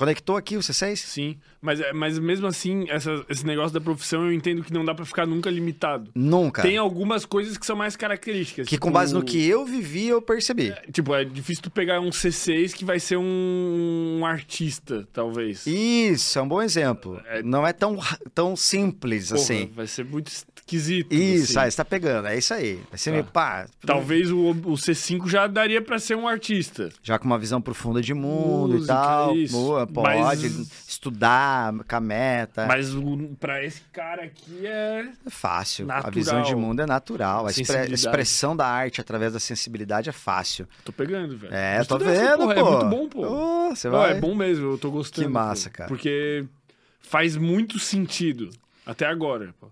Conectou 0.01 0.35
aqui 0.39 0.57
o 0.57 0.61
C6? 0.61 0.97
Sim, 0.97 1.37
mas, 1.61 1.79
é, 1.79 1.93
mas 1.93 2.19
mesmo 2.19 2.47
assim, 2.47 2.87
essa, 2.89 3.23
esse 3.29 3.45
negócio 3.45 3.71
da 3.75 3.83
profissão 3.83 4.25
eu 4.25 4.33
entendo 4.33 4.65
que 4.65 4.73
não 4.73 4.83
dá 4.83 4.95
para 4.95 5.05
ficar 5.05 5.27
nunca 5.27 5.51
limitado. 5.51 6.11
Nunca. 6.15 6.63
Tem 6.63 6.79
algumas 6.79 7.27
coisas 7.27 7.59
que 7.59 7.67
são 7.67 7.77
mais 7.77 7.97
características. 7.97 8.67
Que 8.67 8.77
tipo, 8.77 8.87
com 8.87 8.91
base 8.91 9.13
no 9.13 9.23
que 9.23 9.47
eu 9.47 9.67
vivi, 9.67 10.07
eu 10.07 10.23
percebi. 10.23 10.71
É, 10.71 10.91
tipo, 10.91 11.15
é 11.15 11.23
difícil 11.23 11.65
tu 11.65 11.71
pegar 11.71 12.01
um 12.01 12.09
C6 12.09 12.73
que 12.73 12.83
vai 12.83 12.99
ser 12.99 13.19
um, 13.19 14.21
um 14.21 14.25
artista, 14.25 15.07
talvez. 15.13 15.67
Isso, 15.67 16.39
é 16.39 16.43
um 16.43 16.49
bom 16.49 16.63
exemplo. 16.63 17.21
É... 17.27 17.43
Não 17.43 17.67
é 17.67 17.75
tão, 17.75 17.99
tão 18.35 18.57
simples 18.57 19.29
Porra, 19.29 19.43
assim. 19.43 19.71
Vai 19.75 19.87
ser 19.87 20.07
muito 20.07 20.29
esquisito. 20.29 21.13
Isso, 21.13 21.59
assim. 21.59 21.59
aí 21.59 21.71
você 21.71 21.77
tá 21.77 21.85
pegando, 21.85 22.27
é 22.27 22.39
isso 22.39 22.55
aí. 22.55 22.81
Vai 22.89 22.99
ser 22.99 23.11
tá. 23.11 23.15
meio 23.17 23.25
pá. 23.27 23.67
Talvez 23.85 24.31
o, 24.31 24.49
o 24.51 24.75
C5 24.77 25.29
já 25.29 25.47
daria 25.47 25.83
para 25.83 25.99
ser 25.99 26.17
um 26.17 26.27
artista. 26.27 26.89
Já 27.03 27.19
com 27.19 27.27
uma 27.27 27.39
visão 27.39 27.61
profunda 27.61 28.01
de 28.01 28.15
mundo 28.15 28.75
Música, 28.75 28.93
e 28.93 28.97
tal. 28.97 29.37
Isso. 29.37 29.53
Boa, 29.53 29.87
pode 29.93 30.19
mas... 30.19 30.43
estudar 30.89 31.73
com 31.73 31.97
a 31.97 32.01
meta. 32.01 32.67
Mas 32.67 32.89
para 33.39 33.65
esse 33.65 33.83
cara 33.93 34.25
aqui 34.25 34.67
é. 34.67 35.09
É 35.27 35.31
fácil. 35.31 35.87
Natural. 35.87 36.09
A 36.09 36.11
visão 36.11 36.43
de 36.43 36.55
mundo 36.55 36.81
é 36.81 36.87
natural. 36.87 37.47
A 37.47 37.51
expre... 37.51 37.93
expressão 37.93 38.57
da 38.57 38.67
arte 38.67 39.01
através 39.01 39.33
da 39.33 39.41
sensibilidade 39.41 40.09
é 40.09 40.13
fácil. 40.13 40.69
Tô 40.85 40.93
pegando, 40.93 41.37
velho. 41.37 41.55
É, 41.55 41.83
tô 41.85 41.99
vendo, 41.99 42.45
pô. 42.45 42.53
É 42.53 42.63
muito 42.63 42.87
bom, 42.87 43.09
pô. 43.09 43.27
Oh, 43.27 43.75
você 43.75 43.89
vai... 43.89 44.13
é 44.13 44.21
bom 44.21 44.35
mesmo, 44.35 44.73
eu 44.73 44.79
tô 44.79 44.91
gostando. 44.91 45.27
Que 45.27 45.33
massa, 45.33 45.71
pô. 45.71 45.77
cara. 45.77 45.89
Porque 45.89 46.45
faz 47.01 47.37
muito 47.37 47.79
sentido. 47.79 48.51
Até 48.87 49.07
agora, 49.07 49.55
pô. 49.61 49.69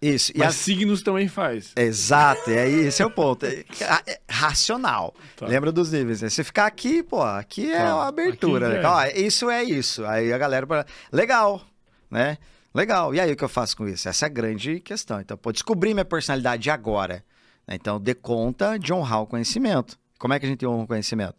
Isso. 0.00 0.32
Mas 0.34 0.48
a... 0.48 0.52
signos 0.52 1.02
também 1.02 1.28
faz. 1.28 1.72
Exato, 1.76 2.48
aí 2.48 2.86
esse 2.86 3.02
é 3.02 3.06
o 3.06 3.10
ponto. 3.10 3.44
É, 3.44 3.64
é 4.06 4.20
racional. 4.30 5.14
Tá. 5.36 5.46
Lembra 5.46 5.70
dos 5.70 5.92
níveis. 5.92 6.22
Né? 6.22 6.30
Se 6.30 6.42
ficar 6.42 6.66
aqui, 6.66 7.02
pô, 7.02 7.22
aqui 7.22 7.70
é 7.70 7.78
tá. 7.78 7.94
a 7.94 8.08
abertura. 8.08 8.68
Né? 8.70 8.82
É. 8.82 8.86
Ó, 8.86 9.04
isso 9.14 9.50
é 9.50 9.62
isso. 9.62 10.04
Aí 10.06 10.32
a 10.32 10.38
galera. 10.38 10.86
Legal, 11.12 11.60
né? 12.10 12.38
Legal. 12.74 13.14
E 13.14 13.20
aí 13.20 13.32
o 13.32 13.36
que 13.36 13.44
eu 13.44 13.48
faço 13.48 13.76
com 13.76 13.86
isso? 13.86 14.08
Essa 14.08 14.24
é 14.24 14.28
a 14.28 14.30
grande 14.30 14.80
questão. 14.80 15.20
Então, 15.20 15.36
pô, 15.36 15.52
descobrir 15.52 15.92
minha 15.92 16.04
personalidade 16.04 16.70
agora. 16.70 17.22
Né? 17.66 17.74
Então, 17.74 18.00
dê 18.00 18.14
conta 18.14 18.78
de 18.78 18.92
honrar 18.92 19.22
o 19.22 19.26
conhecimento. 19.26 19.98
Como 20.18 20.32
é 20.32 20.38
que 20.38 20.46
a 20.46 20.48
gente 20.48 20.66
honra 20.66 20.84
o 20.84 20.86
conhecimento? 20.86 21.34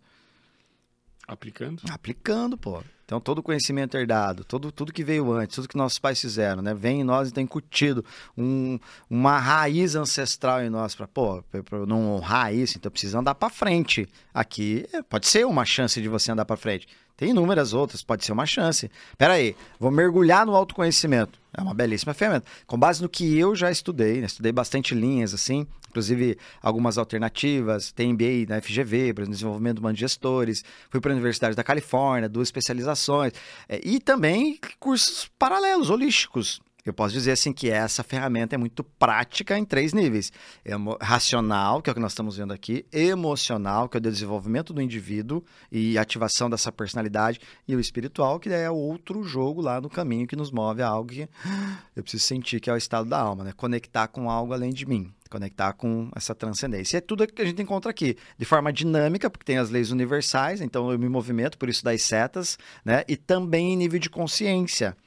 Aplicando? 1.27 1.81
Aplicando, 1.90 2.57
pô. 2.57 2.83
Então, 3.11 3.19
todo 3.19 3.40
o 3.40 3.43
conhecimento 3.43 3.98
herdado, 3.98 4.45
todo, 4.45 4.72
tudo 4.72 4.93
que 4.93 5.03
veio 5.03 5.33
antes, 5.33 5.56
tudo 5.56 5.67
que 5.67 5.75
nossos 5.75 5.99
pais 5.99 6.22
fizeram, 6.22 6.61
né? 6.61 6.73
Vem 6.73 7.01
em 7.01 7.03
nós 7.03 7.27
e 7.27 7.33
tem 7.33 7.43
incutido 7.43 8.06
um, 8.38 8.80
uma 9.09 9.38
raiz 9.38 9.95
ancestral 9.95 10.64
em 10.64 10.69
nós 10.69 10.95
para, 10.95 11.09
pô, 11.09 11.43
pra 11.65 11.85
não 11.85 12.15
honrar 12.15 12.56
isso, 12.56 12.77
então 12.77 12.90
precisa 12.90 13.19
andar 13.19 13.35
para 13.35 13.49
frente. 13.49 14.07
Aqui 14.33 14.88
é, 14.93 15.01
pode 15.01 15.27
ser 15.27 15.45
uma 15.45 15.65
chance 15.65 16.01
de 16.01 16.07
você 16.07 16.31
andar 16.31 16.45
para 16.45 16.56
frente. 16.56 16.88
Tem 17.22 17.30
inúmeras 17.30 17.72
outras, 17.72 18.01
pode 18.01 18.25
ser 18.25 18.32
uma 18.32 18.48
chance. 18.48 18.90
Pera 19.16 19.33
aí, 19.33 19.56
vou 19.80 19.91
mergulhar 19.91 20.43
no 20.43 20.56
autoconhecimento. 20.56 21.40
É 21.56 21.61
uma 21.61 21.72
belíssima 21.72 22.16
ferramenta. 22.16 22.48
Com 22.66 22.80
base 22.80 23.00
no 23.00 23.08
que 23.08 23.38
eu 23.38 23.56
já 23.56 23.69
estudei, 23.69 24.22
né? 24.22 24.25
estudei 24.25 24.51
bastante 24.51 24.95
linhas, 24.95 25.32
assim, 25.32 25.67
inclusive 25.88 26.35
algumas 26.64 26.98
alternativas. 26.98 27.91
Tem 27.91 28.11
MBA 28.11 28.48
na 28.50 28.59
FGV, 28.59 29.14
para 29.14 29.25
desenvolvimento 29.25 29.77
humano 29.77 29.93
de 29.93 30.00
gestores. 30.00 30.64
Fui 30.90 31.00
para 31.00 31.11
a 31.11 31.14
Universidade 31.14 31.56
da 31.56 31.64
Califórnia, 31.64 32.27
duas 32.27 32.48
especializações. 32.48 33.33
É, 33.69 33.80
e 33.83 34.00
também 34.00 34.59
cursos 34.80 35.30
paralelos, 35.38 35.91
holísticos. 35.91 36.59
Eu 36.84 36.93
posso 36.93 37.14
dizer 37.14 37.34
assim 37.34 37.53
que 37.53 37.69
essa 37.69 38.03
ferramenta 38.03 38.56
é 38.56 38.58
muito 38.58 38.84
prática 38.84 39.56
em 39.58 39.64
três 39.64 39.93
níveis: 39.93 40.32
Emo 40.66 40.98
racional, 41.00 41.80
que 41.80 41.90
é 41.90 41.92
o 41.92 41.93
que 41.93 42.01
nós 42.01 42.11
estamos 42.11 42.38
vendo 42.38 42.51
aqui, 42.51 42.85
emocional, 42.92 43.88
que 43.88 43.98
é 43.98 44.00
o 44.00 44.01
desenvolvimento 44.01 44.74
do 44.74 44.82
indivíduo 44.82 45.43
e 45.72 45.98
ativação 45.98 46.50
dessa 46.50 46.72
personalidade, 46.72 47.40
e 47.68 47.76
o 47.76 47.80
espiritual, 47.80 48.40
que 48.40 48.50
é 48.50 48.69
outro 48.69 49.24
jogo 49.24 49.61
lá 49.61 49.80
no 49.80 49.90
caminho 49.90 50.26
que 50.26 50.35
nos 50.35 50.51
move 50.51 50.82
a 50.82 50.88
algo 50.88 51.11
que 51.11 51.30
eu 51.95 52.01
preciso 52.01 52.24
sentir 52.24 52.60
que 52.60 52.69
é 52.69 52.74
o 52.74 52.77
estado 52.77 53.08
da 53.08 53.19
alma, 53.19 53.43
né? 53.43 53.53
Conectar 53.56 54.08
com 54.08 54.27
algo 54.27 54.51
além 54.51 54.72
de 54.72 54.88
mim, 54.88 55.14
conectar 55.30 55.74
com 55.74 56.10
essa 56.16 56.34
transcendência. 56.34 56.98
E 56.98 57.00
é 57.00 57.01
tudo 57.01 57.27
que 57.27 57.43
a 57.43 57.45
gente 57.45 57.61
encontra 57.61 57.92
aqui, 57.92 58.18
de 58.40 58.45
forma 58.45 58.74
dinâmica, 58.74 59.30
porque 59.30 59.45
tem 59.45 59.60
as 59.60 59.69
leis 59.69 59.92
universais, 59.92 60.61
então 60.61 60.92
eu 60.92 60.98
me 60.98 61.08
movimento, 61.08 61.60
por 61.60 61.69
isso 61.69 61.84
das 61.84 62.01
setas, 62.01 62.58
né? 62.84 63.03
E 63.08 63.16
também 63.16 63.74
em 63.74 63.77
nível 63.77 64.00
de 64.00 64.10
consciência 64.10 64.98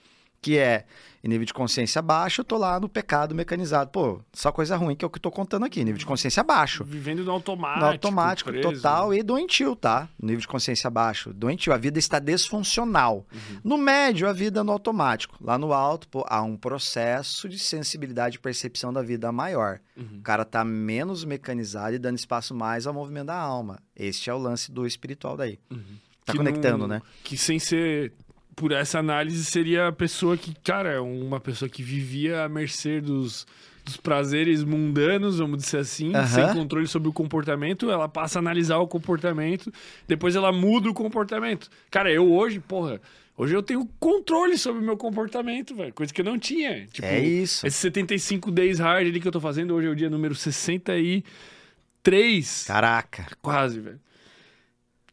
que 0.45 0.59
é 0.59 0.85
nível 1.27 1.47
de 1.47 1.55
consciência 1.55 2.03
baixo, 2.03 2.43
eu 2.43 2.45
tô 2.45 2.59
lá 2.59 2.79
no 2.79 2.87
pecado 2.87 3.35
mecanizado. 3.35 3.91
Pô, 3.91 4.21
só 4.31 4.53
coisa 4.53 4.77
ruim 4.77 4.95
que 4.95 5.03
é 5.03 5.07
o 5.09 5.11
que 5.11 5.17
eu 5.17 5.23
tô 5.23 5.31
contando 5.31 5.65
aqui, 5.65 5.83
nível 5.83 5.97
de 5.97 6.05
consciência 6.05 6.43
baixo. 6.45 6.85
Vivendo 6.85 7.25
no 7.25 7.31
automático. 7.31 7.81
No 7.81 7.87
automático, 7.87 8.51
preso. 8.51 8.71
total 8.75 9.15
e 9.15 9.23
doentio, 9.23 9.75
tá? 9.75 10.07
Nível 10.23 10.41
de 10.43 10.47
consciência 10.47 10.91
baixo. 10.91 11.33
Doentio, 11.33 11.73
a 11.73 11.79
vida 11.79 11.99
está 11.99 12.19
desfuncional. 12.19 13.27
Uhum. 13.33 13.61
No 13.65 13.79
médio, 13.79 14.29
a 14.29 14.35
vida 14.35 14.63
no 14.63 14.71
automático. 14.71 15.35
Lá 15.41 15.57
no 15.57 15.73
alto, 15.73 16.07
pô, 16.09 16.27
há 16.29 16.43
um 16.43 16.59
processo 16.59 17.49
de 17.49 17.59
sensibilidade 17.59 18.37
e 18.37 18.39
percepção 18.41 18.93
da 18.93 19.01
vida 19.01 19.33
maior. 19.33 19.81
Uhum. 19.97 20.19
O 20.19 20.23
cara 20.23 20.45
tá 20.45 20.63
menos 20.63 21.25
mecanizado 21.25 21.95
e 21.95 21.99
dando 21.99 22.19
espaço 22.19 22.55
mais 22.55 22.87
ao 22.87 22.93
movimento 22.93 23.29
da 23.29 23.39
alma. 23.39 23.79
Este 23.97 24.29
é 24.29 24.35
o 24.35 24.39
lance 24.39 24.71
do 24.71 24.87
espiritual 24.87 25.39
daí. 25.39 25.57
Tá 25.57 25.75
Uhum. 25.75 25.85
Que 26.27 26.37
conectando, 26.37 26.79
não- 26.79 26.89
né? 26.89 27.03
Que 27.23 27.37
sem 27.39 27.59
ser 27.59 28.13
por 28.57 28.73
essa 28.73 28.99
análise 28.99 29.45
seria 29.45 29.89
a 29.89 29.93
pessoa 29.93 30.37
que, 30.37 30.55
cara, 30.63 30.91
é 30.93 31.01
uma 31.01 31.41
pessoa 31.41 31.69
que 31.69 31.83
vivia 31.83 32.45
à 32.45 32.49
mercê 32.49 33.01
dos, 33.01 33.47
dos 33.85 33.97
prazeres 33.97 34.63
mundanos, 34.65 35.39
vamos 35.39 35.63
dizer 35.63 35.79
assim, 35.79 36.13
sem 36.27 36.45
controle 36.55 36.87
sobre 36.87 37.09
o 37.09 37.13
comportamento, 37.13 37.91
ela 37.91 38.09
passa 38.09 38.39
a 38.39 38.41
analisar 38.41 38.79
o 38.79 38.87
comportamento, 38.89 39.73
depois 40.07 40.37
ela 40.37 40.53
muda 40.53 40.89
o 40.89 40.95
comportamento. 40.95 41.69
Cara, 41.91 42.11
eu 42.13 42.33
hoje, 42.33 42.61
porra, 42.61 43.01
hoje 43.37 43.55
eu 43.55 43.63
tenho 43.63 43.87
controle 43.99 44.57
sobre 44.57 44.81
o 44.81 44.85
meu 44.85 44.97
comportamento, 44.97 45.75
velho, 45.75 45.93
coisa 45.93 46.13
que 46.13 46.21
eu 46.21 46.25
não 46.25 46.39
tinha. 46.39 46.87
Tipo, 46.87 47.07
é 47.07 47.21
isso. 47.21 47.67
esse 47.67 47.77
75 47.79 48.51
days 48.51 48.79
hard 48.79 49.07
ali 49.07 49.21
que 49.21 49.29
eu 49.29 49.33
tô 49.33 49.41
fazendo, 49.41 49.75
hoje 49.75 49.89
é 49.89 49.91
o 49.91 49.97
dia 49.97 50.09
número 50.11 50.35
63, 50.35 52.65
Caraca, 52.67 53.27
quase, 53.43 53.81
velho. 53.81 54.01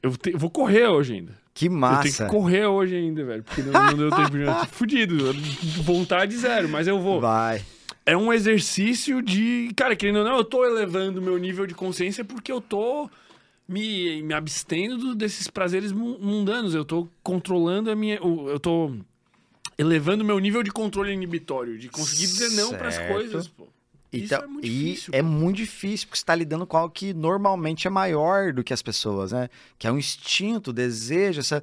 Eu, 0.04 0.16
te- 0.18 0.32
eu 0.32 0.40
vou 0.40 0.50
correr 0.50 0.88
hoje 0.88 1.14
ainda. 1.16 1.40
Que 1.54 1.66
Eu 1.66 1.70
tenho 1.70 1.80
massa. 1.82 2.26
que 2.26 2.32
correr 2.32 2.66
hoje 2.66 2.96
ainda, 2.96 3.24
velho. 3.24 3.44
Porque 3.44 3.62
não, 3.62 3.72
não 3.88 3.98
deu 3.98 4.10
tempo 4.16 4.32
de. 4.38 4.68
Fudido. 4.72 5.34
Vontade 5.84 6.36
zero, 6.38 6.68
mas 6.70 6.88
eu 6.88 7.00
vou. 7.00 7.20
Vai. 7.22 7.62
É 8.06 8.16
um 8.18 8.32
exercício 8.34 9.22
de. 9.22 9.72
Cara, 9.76 9.96
querendo 9.96 10.20
ou 10.20 10.26
não, 10.26 10.38
eu 10.38 10.44
tô 10.44 10.66
elevando 10.66 11.20
o 11.20 11.24
meu 11.24 11.38
nível 11.38 11.66
de 11.68 11.74
consciência 11.74 12.24
porque 12.26 12.52
eu 12.52 12.60
tô 12.62 13.10
me, 13.68 14.24
me 14.24 14.34
abstendo 14.34 14.98
do- 14.98 15.16
desses 15.16 15.48
prazeres 15.48 15.92
mu- 15.92 16.18
mundanos. 16.20 16.74
Eu 16.74 16.84
tô 16.86 17.08
controlando 17.22 17.92
a 17.92 17.96
minha. 17.96 18.16
Eu 18.16 18.60
tô 18.60 18.96
elevando 19.78 20.24
o 20.24 20.28
meu 20.28 20.40
nível 20.40 20.64
de 20.64 20.72
controle 20.72 21.12
inibitório. 21.12 21.78
De 21.78 21.90
conseguir 21.90 22.28
dizer 22.28 22.50
não 22.52 22.72
pras 22.74 22.96
Certo. 22.96 23.14
coisas, 23.14 23.48
pô. 23.48 23.68
Então, 24.14 24.42
é 24.44 24.48
muito 24.48 24.66
e 24.66 24.70
difícil. 24.70 25.14
é 25.14 25.22
pô. 25.22 25.28
muito 25.30 25.58
difícil, 25.58 26.08
porque 26.08 26.18
você 26.18 26.24
está 26.24 26.36
lidando 26.36 26.68
com 26.68 26.76
algo 26.78 26.94
que 26.94 27.14
normalmente 27.14 27.88
é 27.88 27.90
maior 27.90 28.52
do 28.52 28.64
que 28.64 28.74
as 28.74 28.82
pessoas, 28.82 29.32
né? 29.32 29.50
Que 29.80 29.88
é 29.88 29.92
um 29.92 29.98
instinto, 29.98 30.74
desejo, 30.74 31.40
essa. 31.40 31.62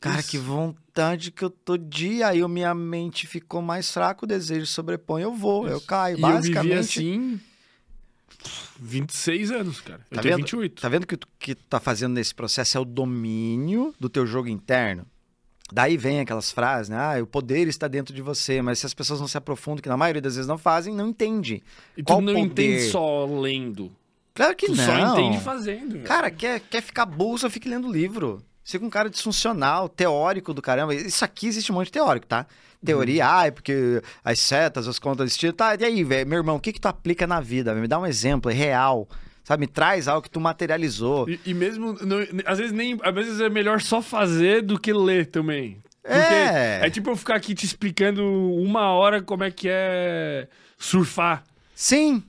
Cara, 0.00 0.22
que 0.22 0.36
Isso. 0.36 0.44
vontade 0.44 1.30
que 1.30 1.42
eu 1.42 1.48
tô 1.48 1.78
de. 1.78 2.22
Aí 2.22 2.40
eu- 2.40 2.48
minha 2.48 2.74
mente 2.74 3.26
ficou 3.26 3.62
mais 3.62 3.90
fraca, 3.90 4.24
o 4.26 4.28
desejo 4.28 4.66
sobrepõe, 4.66 5.22
eu 5.22 5.32
vou, 5.34 5.66
eu 5.66 5.78
Isso. 5.78 5.86
caio. 5.86 6.18
E 6.18 6.20
eu 6.20 6.28
Basicamente. 6.28 6.68
vivi 6.68 6.78
assim. 6.78 7.40
26 8.78 9.50
anos, 9.50 9.80
cara. 9.80 10.00
Eu 10.10 10.16
Tá 10.16 10.22
tenho 10.22 10.34
vendo? 10.36 10.44
28. 10.44 10.82
Tá 10.82 10.88
vendo 10.88 11.06
que 11.06 11.14
o 11.14 11.18
que 11.38 11.54
tu 11.54 11.64
tá 11.68 11.80
fazendo 11.80 12.12
nesse 12.14 12.34
processo 12.34 12.76
é 12.76 12.80
o 12.80 12.84
domínio 12.84 13.94
do 13.98 14.08
teu 14.10 14.26
jogo 14.26 14.48
interno? 14.48 15.06
Daí 15.74 15.96
vem 15.96 16.20
aquelas 16.20 16.52
frases, 16.52 16.88
né? 16.88 16.96
Ah, 16.96 17.20
o 17.20 17.26
poder 17.26 17.66
está 17.66 17.88
dentro 17.88 18.14
de 18.14 18.22
você, 18.22 18.62
mas 18.62 18.78
se 18.78 18.86
as 18.86 18.94
pessoas 18.94 19.18
não 19.20 19.26
se 19.26 19.36
aprofundam, 19.36 19.82
que 19.82 19.88
na 19.88 19.96
maioria 19.96 20.22
das 20.22 20.36
vezes 20.36 20.46
não 20.46 20.56
fazem, 20.56 20.94
não 20.94 21.08
entende. 21.08 21.60
E 21.96 22.02
tu 22.02 22.06
Qual 22.06 22.20
não 22.20 22.32
poder? 22.32 22.46
entende 22.46 22.80
só 22.90 23.26
lendo. 23.26 23.90
Claro 24.32 24.54
que 24.54 24.66
Tu 24.66 24.76
não. 24.76 24.84
só 24.86 25.12
entende 25.12 25.40
fazendo, 25.40 25.92
velho. 25.94 26.04
Cara, 26.04 26.30
quer, 26.30 26.60
quer 26.60 26.80
ficar 26.80 27.04
bolsa, 27.04 27.50
fique 27.50 27.68
lendo 27.68 27.90
livro. 27.90 28.40
Fica 28.62 28.86
um 28.86 28.90
cara 28.90 29.10
disfuncional, 29.10 29.88
teórico 29.88 30.54
do 30.54 30.62
caramba. 30.62 30.94
Isso 30.94 31.24
aqui 31.24 31.48
existe 31.48 31.72
um 31.72 31.74
monte 31.74 31.86
de 31.86 31.92
teórico, 31.92 32.26
tá? 32.28 32.46
Teoria, 32.84 33.38
ah, 33.38 33.46
é 33.46 33.50
porque 33.50 34.00
as 34.22 34.38
setas, 34.38 34.86
as 34.86 35.00
contas 35.00 35.26
de 35.26 35.32
estilo. 35.32 35.52
Tá, 35.54 35.74
e 35.74 35.84
aí, 35.84 36.04
velho, 36.04 36.28
meu 36.28 36.38
irmão, 36.38 36.54
o 36.56 36.60
que 36.60 36.72
que 36.72 36.80
tu 36.80 36.86
aplica 36.86 37.26
na 37.26 37.40
vida? 37.40 37.74
Me 37.74 37.88
dá 37.88 37.98
um 37.98 38.06
exemplo, 38.06 38.48
é 38.48 38.54
real. 38.54 39.08
Sabe, 39.44 39.60
me 39.60 39.66
traz 39.66 40.08
algo 40.08 40.22
que 40.22 40.30
tu 40.30 40.40
materializou. 40.40 41.28
E, 41.28 41.38
e 41.46 41.52
mesmo, 41.54 41.92
não- 42.00 42.18
às 42.46 42.56
vezes 42.58 42.72
nem, 42.72 42.98
às 43.02 43.14
vezes 43.14 43.40
é 43.40 43.48
melhor 43.50 43.80
só 43.82 44.00
fazer 44.00 44.62
do 44.62 44.78
que 44.80 44.90
ler 44.92 45.26
também. 45.26 45.76
Porque 46.02 46.18
É. 46.18 46.80
é 46.82 46.90
tipo 46.90 47.10
eu 47.10 47.16
ficar 47.16 47.34
aqui 47.36 47.54
te 47.54 47.64
explicando 47.66 48.24
uma 48.24 48.90
hora 48.92 49.20
como 49.22 49.44
é 49.44 49.50
que 49.50 49.68
é 49.70 50.48
surfar. 50.78 51.44
Sim, 51.74 52.22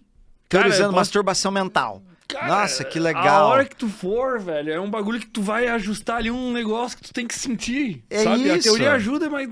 Cara, 0.49 0.63
teorizando 0.65 0.83
eu 0.83 0.89
posso- 0.89 0.95
masturbação 0.99 1.51
mental. 1.51 2.01
Cara, 2.27 2.47
Nossa, 2.47 2.83
que 2.83 2.97
A 2.97 3.01
legal. 3.01 3.47
hora 3.49 3.65
que 3.65 3.75
tu 3.75 3.87
for, 3.87 4.39
velho, 4.39 4.71
é 4.73 4.79
um 4.79 4.89
bagulho 4.89 5.19
que 5.19 5.27
tu 5.27 5.41
vai 5.43 5.67
ajustar 5.67 6.17
ali 6.17 6.31
um 6.31 6.51
negócio 6.51 6.97
que 6.97 7.03
tu 7.03 7.13
tem 7.13 7.27
que 7.27 7.35
sentir. 7.35 8.03
É 8.09 8.23
sabe? 8.23 8.49
A 8.49 8.55
isso. 8.57 8.63
teoria 8.67 8.93
ajuda, 8.93 9.29
mas 9.29 9.47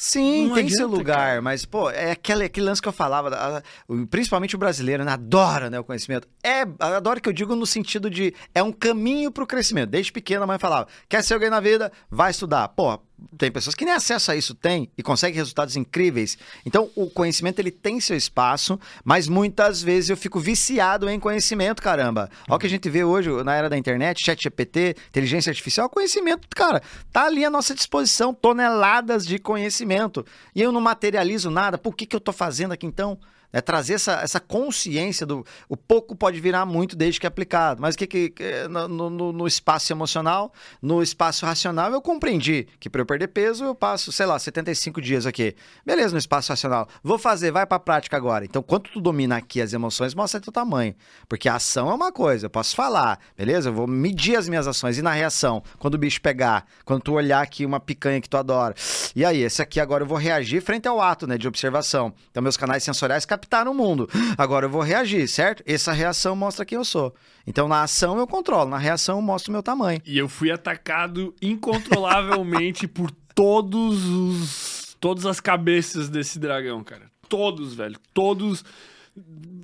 Sim, 0.00 0.46
Não 0.46 0.54
tem 0.54 0.68
seu 0.68 0.84
adianta, 0.86 0.96
lugar, 0.96 1.16
cara. 1.16 1.42
mas, 1.42 1.64
pô, 1.64 1.90
é 1.90 2.12
aquele, 2.12 2.44
aquele 2.44 2.66
lance 2.66 2.80
que 2.80 2.86
eu 2.86 2.92
falava, 2.92 3.64
principalmente 4.08 4.54
o 4.54 4.58
brasileiro, 4.58 5.04
né? 5.04 5.10
Adora, 5.10 5.68
né, 5.68 5.80
o 5.80 5.82
conhecimento. 5.82 6.28
É, 6.40 6.60
adora 6.78 7.18
que 7.20 7.28
eu 7.28 7.32
digo 7.32 7.56
no 7.56 7.66
sentido 7.66 8.08
de, 8.08 8.32
é 8.54 8.62
um 8.62 8.70
caminho 8.70 9.32
pro 9.32 9.44
crescimento. 9.44 9.90
Desde 9.90 10.12
pequena 10.12 10.44
a 10.44 10.46
mãe 10.46 10.56
falava, 10.56 10.86
quer 11.08 11.24
ser 11.24 11.34
alguém 11.34 11.50
na 11.50 11.58
vida? 11.58 11.90
Vai 12.08 12.30
estudar. 12.30 12.68
Pô, 12.68 13.00
tem 13.36 13.50
pessoas 13.50 13.74
que 13.74 13.84
nem 13.84 13.94
acesso 13.94 14.30
a 14.30 14.36
isso 14.36 14.54
têm 14.54 14.90
e 14.96 15.02
conseguem 15.02 15.36
resultados 15.36 15.76
incríveis. 15.76 16.38
Então, 16.64 16.90
o 16.94 17.10
conhecimento, 17.10 17.58
ele 17.58 17.70
tem 17.70 18.00
seu 18.00 18.16
espaço, 18.16 18.78
mas 19.04 19.28
muitas 19.28 19.82
vezes 19.82 20.10
eu 20.10 20.16
fico 20.16 20.38
viciado 20.38 21.08
em 21.08 21.18
conhecimento, 21.18 21.82
caramba. 21.82 22.30
Olha 22.48 22.56
o 22.56 22.58
que 22.58 22.66
a 22.66 22.70
gente 22.70 22.88
vê 22.88 23.04
hoje 23.04 23.30
na 23.44 23.54
era 23.54 23.68
da 23.68 23.76
internet, 23.76 24.24
chat 24.24 24.42
GPT, 24.42 24.96
inteligência 25.08 25.50
artificial, 25.50 25.88
conhecimento, 25.88 26.48
cara, 26.54 26.82
tá 27.12 27.24
ali 27.24 27.44
à 27.44 27.50
nossa 27.50 27.74
disposição, 27.74 28.32
toneladas 28.32 29.26
de 29.26 29.38
conhecimento. 29.38 30.24
E 30.54 30.62
eu 30.62 30.72
não 30.72 30.80
materializo 30.80 31.50
nada, 31.50 31.78
por 31.78 31.94
que, 31.94 32.06
que 32.06 32.16
eu 32.16 32.20
tô 32.20 32.32
fazendo 32.32 32.72
aqui 32.72 32.86
então? 32.86 33.18
É 33.50 33.60
trazer 33.62 33.94
essa, 33.94 34.20
essa 34.20 34.38
consciência 34.38 35.24
do. 35.24 35.44
O 35.68 35.76
pouco 35.76 36.14
pode 36.14 36.38
virar 36.40 36.66
muito 36.66 36.94
desde 36.94 37.18
que 37.18 37.26
é 37.26 37.28
aplicado. 37.28 37.80
Mas 37.80 37.94
o 37.94 37.98
que, 37.98 38.06
que 38.06 38.34
no, 38.68 39.08
no- 39.08 39.32
no 39.32 39.46
espaço 39.46 39.90
emocional, 39.92 40.52
no 40.82 41.02
espaço 41.02 41.46
racional, 41.46 41.90
eu 41.92 42.02
compreendi 42.02 42.68
que 42.78 42.90
para 42.90 43.00
eu 43.00 43.06
perder 43.06 43.28
peso, 43.28 43.64
eu 43.64 43.74
passo, 43.74 44.12
sei 44.12 44.26
lá, 44.26 44.38
75 44.38 45.00
dias 45.00 45.24
aqui. 45.24 45.54
Beleza, 45.84 46.12
no 46.12 46.18
espaço 46.18 46.50
racional. 46.52 46.86
Vou 47.02 47.18
fazer, 47.18 47.50
vai 47.50 47.66
pra 47.66 47.78
prática 47.78 48.16
agora. 48.16 48.44
Então, 48.44 48.62
quanto 48.62 48.90
tu 48.92 49.00
domina 49.00 49.36
aqui 49.36 49.62
as 49.62 49.72
emoções, 49.72 50.14
mostra 50.14 50.40
teu 50.40 50.52
tamanho. 50.52 50.94
Porque 51.28 51.48
a 51.48 51.54
ação 51.56 51.90
é 51.90 51.94
uma 51.94 52.12
coisa, 52.12 52.46
eu 52.46 52.50
posso 52.50 52.76
falar, 52.76 53.18
beleza? 53.36 53.70
Eu 53.70 53.72
vou 53.72 53.86
medir 53.86 54.36
as 54.36 54.46
minhas 54.48 54.66
ações. 54.66 54.98
E 54.98 55.02
na 55.02 55.12
reação, 55.12 55.62
quando 55.78 55.94
o 55.94 55.98
bicho 55.98 56.20
pegar, 56.20 56.66
quando 56.84 57.02
tu 57.02 57.14
olhar 57.14 57.40
aqui 57.42 57.64
uma 57.64 57.80
picanha 57.80 58.20
que 58.20 58.28
tu 58.28 58.36
adora. 58.36 58.74
E 59.16 59.24
aí, 59.24 59.40
esse 59.40 59.62
aqui 59.62 59.80
agora 59.80 60.04
eu 60.04 60.06
vou 60.08 60.18
reagir 60.18 60.60
frente 60.60 60.86
ao 60.86 61.00
ato, 61.00 61.26
né, 61.26 61.38
de 61.38 61.48
observação. 61.48 62.12
Então, 62.30 62.42
meus 62.42 62.56
canais 62.56 62.82
sensoriais 62.84 63.24
captaram 63.38 63.70
o 63.70 63.74
mundo. 63.74 64.08
Agora 64.36 64.66
eu 64.66 64.70
vou 64.70 64.82
reagir, 64.82 65.28
certo? 65.28 65.62
Essa 65.64 65.92
reação 65.92 66.34
mostra 66.34 66.64
quem 66.64 66.76
eu 66.76 66.84
sou. 66.84 67.14
Então, 67.46 67.68
na 67.68 67.82
ação 67.82 68.18
eu 68.18 68.26
controlo, 68.26 68.68
na 68.68 68.78
reação 68.78 69.16
eu 69.16 69.22
mostro 69.22 69.50
o 69.50 69.52
meu 69.52 69.62
tamanho. 69.62 70.02
E 70.04 70.18
eu 70.18 70.28
fui 70.28 70.50
atacado 70.50 71.34
incontrolavelmente 71.40 72.86
por 72.88 73.10
todos 73.34 74.04
os. 74.04 74.96
Todas 75.00 75.24
as 75.26 75.38
cabeças 75.38 76.08
desse 76.08 76.40
dragão, 76.40 76.82
cara. 76.82 77.08
Todos, 77.28 77.72
velho. 77.74 77.96
Todos. 78.12 78.64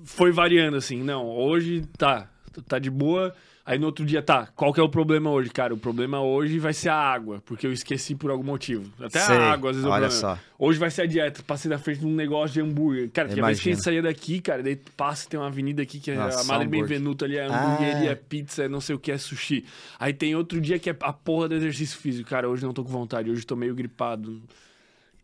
Foi 0.04 0.30
variando 0.30 0.76
assim. 0.76 1.02
Não, 1.02 1.26
hoje 1.26 1.84
tá. 1.98 2.30
Tá 2.68 2.78
de 2.78 2.88
boa. 2.88 3.34
Aí 3.66 3.78
no 3.78 3.86
outro 3.86 4.04
dia, 4.04 4.20
tá. 4.22 4.46
Qual 4.54 4.74
que 4.74 4.78
é 4.80 4.82
o 4.82 4.88
problema 4.90 5.30
hoje, 5.30 5.48
cara? 5.48 5.72
O 5.72 5.78
problema 5.78 6.20
hoje 6.20 6.58
vai 6.58 6.74
ser 6.74 6.90
a 6.90 6.96
água, 6.96 7.42
porque 7.46 7.66
eu 7.66 7.72
esqueci 7.72 8.14
por 8.14 8.30
algum 8.30 8.44
motivo. 8.44 8.92
Até 9.02 9.18
Sei, 9.20 9.36
a 9.36 9.52
água, 9.52 9.70
às 9.70 9.76
vezes, 9.76 9.90
olha 9.90 10.10
só. 10.10 10.38
Hoje 10.58 10.78
vai 10.78 10.90
ser 10.90 11.02
a 11.02 11.06
dieta. 11.06 11.42
Passei 11.42 11.70
na 11.70 11.78
frente 11.78 12.00
de 12.00 12.06
um 12.06 12.14
negócio 12.14 12.52
de 12.52 12.60
hambúrguer. 12.60 13.10
Cara, 13.10 13.30
tinha 13.30 13.42
vez 13.42 13.58
que 13.58 13.70
a 13.70 13.72
gente 13.72 13.82
saía 13.82 14.02
daqui, 14.02 14.38
cara, 14.42 14.62
daí 14.62 14.76
passa, 14.76 15.26
tem 15.30 15.40
uma 15.40 15.46
avenida 15.46 15.80
aqui 15.82 15.98
que 15.98 16.10
é 16.10 16.14
Nossa, 16.14 16.42
a 16.42 16.44
Madre. 16.44 16.68
Benvenuto 16.68 17.24
ali, 17.24 17.38
é 17.38 17.46
Ah. 17.46 17.64
hamburgueria, 17.74 18.10
é 18.10 18.14
pizza, 18.14 18.64
é 18.64 18.68
não 18.68 18.82
sei 18.82 18.96
o 18.96 18.98
que, 18.98 19.10
é 19.10 19.16
sushi. 19.16 19.64
Aí 19.98 20.12
tem 20.12 20.34
outro 20.36 20.60
dia 20.60 20.78
que 20.78 20.90
é 20.90 20.96
a 21.00 21.12
porra 21.14 21.48
do 21.48 21.54
exercício 21.54 21.98
físico. 21.98 22.28
Cara, 22.28 22.46
hoje 22.46 22.62
não 22.62 22.74
tô 22.74 22.84
com 22.84 22.90
vontade, 22.90 23.30
hoje 23.30 23.46
tô 23.46 23.56
meio 23.56 23.74
gripado. 23.74 24.42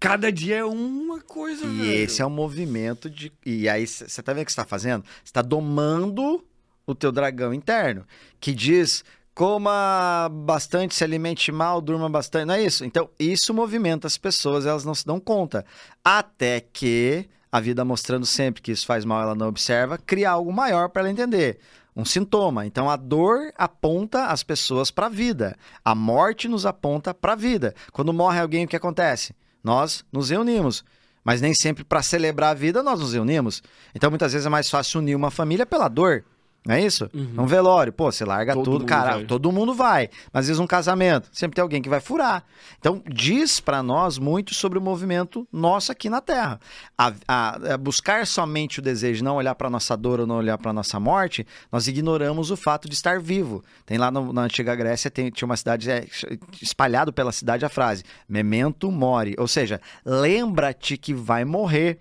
Cada 0.00 0.32
dia 0.32 0.56
é 0.56 0.64
uma 0.64 1.20
coisa, 1.20 1.62
E 1.66 1.68
velho. 1.68 1.92
esse 1.92 2.22
é 2.22 2.26
um 2.26 2.30
movimento 2.30 3.10
de. 3.10 3.30
E 3.44 3.68
aí, 3.68 3.86
você 3.86 4.22
tá 4.22 4.32
vendo 4.32 4.44
o 4.44 4.46
que 4.46 4.52
você 4.52 4.56
tá 4.56 4.64
fazendo? 4.64 5.04
Você 5.22 5.30
tá 5.30 5.42
domando 5.42 6.42
o 6.92 6.94
teu 6.94 7.12
dragão 7.12 7.52
interno, 7.54 8.04
que 8.40 8.52
diz. 8.52 9.04
Coma 9.32 10.28
bastante, 10.30 10.94
se 10.94 11.02
alimente 11.02 11.50
mal, 11.50 11.80
durma 11.80 12.10
bastante. 12.10 12.44
Não 12.44 12.54
é 12.54 12.62
isso? 12.62 12.84
Então, 12.84 13.08
isso 13.18 13.54
movimenta 13.54 14.06
as 14.06 14.18
pessoas, 14.18 14.66
elas 14.66 14.84
não 14.84 14.94
se 14.94 15.06
dão 15.06 15.18
conta. 15.18 15.64
Até 16.04 16.60
que 16.60 17.26
a 17.50 17.58
vida 17.58 17.84
mostrando 17.84 18.26
sempre 18.26 18.62
que 18.62 18.70
isso 18.70 18.86
faz 18.86 19.04
mal, 19.04 19.22
ela 19.22 19.34
não 19.34 19.48
observa, 19.48 19.98
cria 19.98 20.30
algo 20.30 20.52
maior 20.52 20.88
para 20.88 21.02
ela 21.02 21.10
entender. 21.10 21.58
Um 21.96 22.04
sintoma. 22.04 22.64
Então, 22.66 22.88
a 22.88 22.96
dor 22.96 23.52
aponta 23.56 24.26
as 24.26 24.42
pessoas 24.42 24.90
para 24.90 25.06
a 25.06 25.10
vida. 25.10 25.56
A 25.84 25.94
morte 25.94 26.46
nos 26.46 26.64
aponta 26.64 27.12
para 27.12 27.32
a 27.32 27.36
vida. 27.36 27.74
Quando 27.92 28.12
morre 28.12 28.40
alguém, 28.40 28.64
o 28.64 28.68
que 28.68 28.76
acontece? 28.76 29.34
Nós 29.62 30.04
nos 30.12 30.30
reunimos. 30.30 30.84
Mas 31.24 31.40
nem 31.40 31.52
sempre 31.52 31.82
para 31.82 32.02
celebrar 32.02 32.50
a 32.50 32.54
vida 32.54 32.82
nós 32.82 33.00
nos 33.00 33.12
reunimos. 33.12 33.62
Então, 33.94 34.08
muitas 34.08 34.32
vezes 34.32 34.46
é 34.46 34.50
mais 34.50 34.70
fácil 34.70 35.00
unir 35.00 35.16
uma 35.16 35.30
família 35.30 35.66
pela 35.66 35.88
dor. 35.88 36.24
Não 36.66 36.74
é 36.74 36.84
isso? 36.84 37.08
Um 37.14 37.46
velório, 37.46 37.90
pô, 37.90 38.12
você 38.12 38.22
larga 38.22 38.52
Todo 38.52 38.64
tudo, 38.64 38.72
mundo 38.80 38.86
cara, 38.88 39.14
vai. 39.14 39.24
todo 39.24 39.50
mundo 39.50 39.72
vai. 39.74 40.10
Mas 40.30 40.40
às 40.42 40.46
vezes 40.48 40.60
um 40.60 40.66
casamento, 40.66 41.26
sempre 41.32 41.54
tem 41.54 41.62
alguém 41.62 41.80
que 41.80 41.88
vai 41.88 42.00
furar. 42.00 42.44
Então, 42.78 43.02
diz 43.10 43.60
pra 43.60 43.82
nós 43.82 44.18
muito 44.18 44.52
sobre 44.54 44.78
o 44.78 44.80
movimento 44.82 45.48
nosso 45.50 45.90
aqui 45.90 46.10
na 46.10 46.20
Terra. 46.20 46.60
A, 46.98 47.12
a- 47.26 47.74
a 47.74 47.78
buscar 47.78 48.26
somente 48.26 48.78
o 48.78 48.82
desejo, 48.82 49.24
não 49.24 49.36
olhar 49.36 49.54
pra 49.54 49.70
nossa 49.70 49.96
dor 49.96 50.20
ou 50.20 50.26
não 50.26 50.36
olhar 50.36 50.58
pra 50.58 50.70
nossa 50.70 51.00
morte, 51.00 51.46
nós 51.72 51.88
ignoramos 51.88 52.50
o 52.50 52.56
fato 52.58 52.88
de 52.90 52.94
estar 52.94 53.18
vivo. 53.20 53.64
Tem 53.86 53.96
lá 53.96 54.10
no- 54.10 54.30
na 54.30 54.42
antiga 54.42 54.74
Grécia, 54.76 55.10
tem- 55.10 55.30
tinha 55.30 55.46
uma 55.46 55.56
cidade, 55.56 55.90
é, 55.90 56.06
espalhado 56.60 57.10
pela 57.10 57.32
cidade 57.32 57.64
a 57.64 57.70
frase, 57.70 58.04
memento 58.28 58.90
mori, 58.92 59.34
ou 59.38 59.48
seja, 59.48 59.80
lembra-te 60.04 60.98
que 60.98 61.14
vai 61.14 61.42
morrer. 61.44 61.98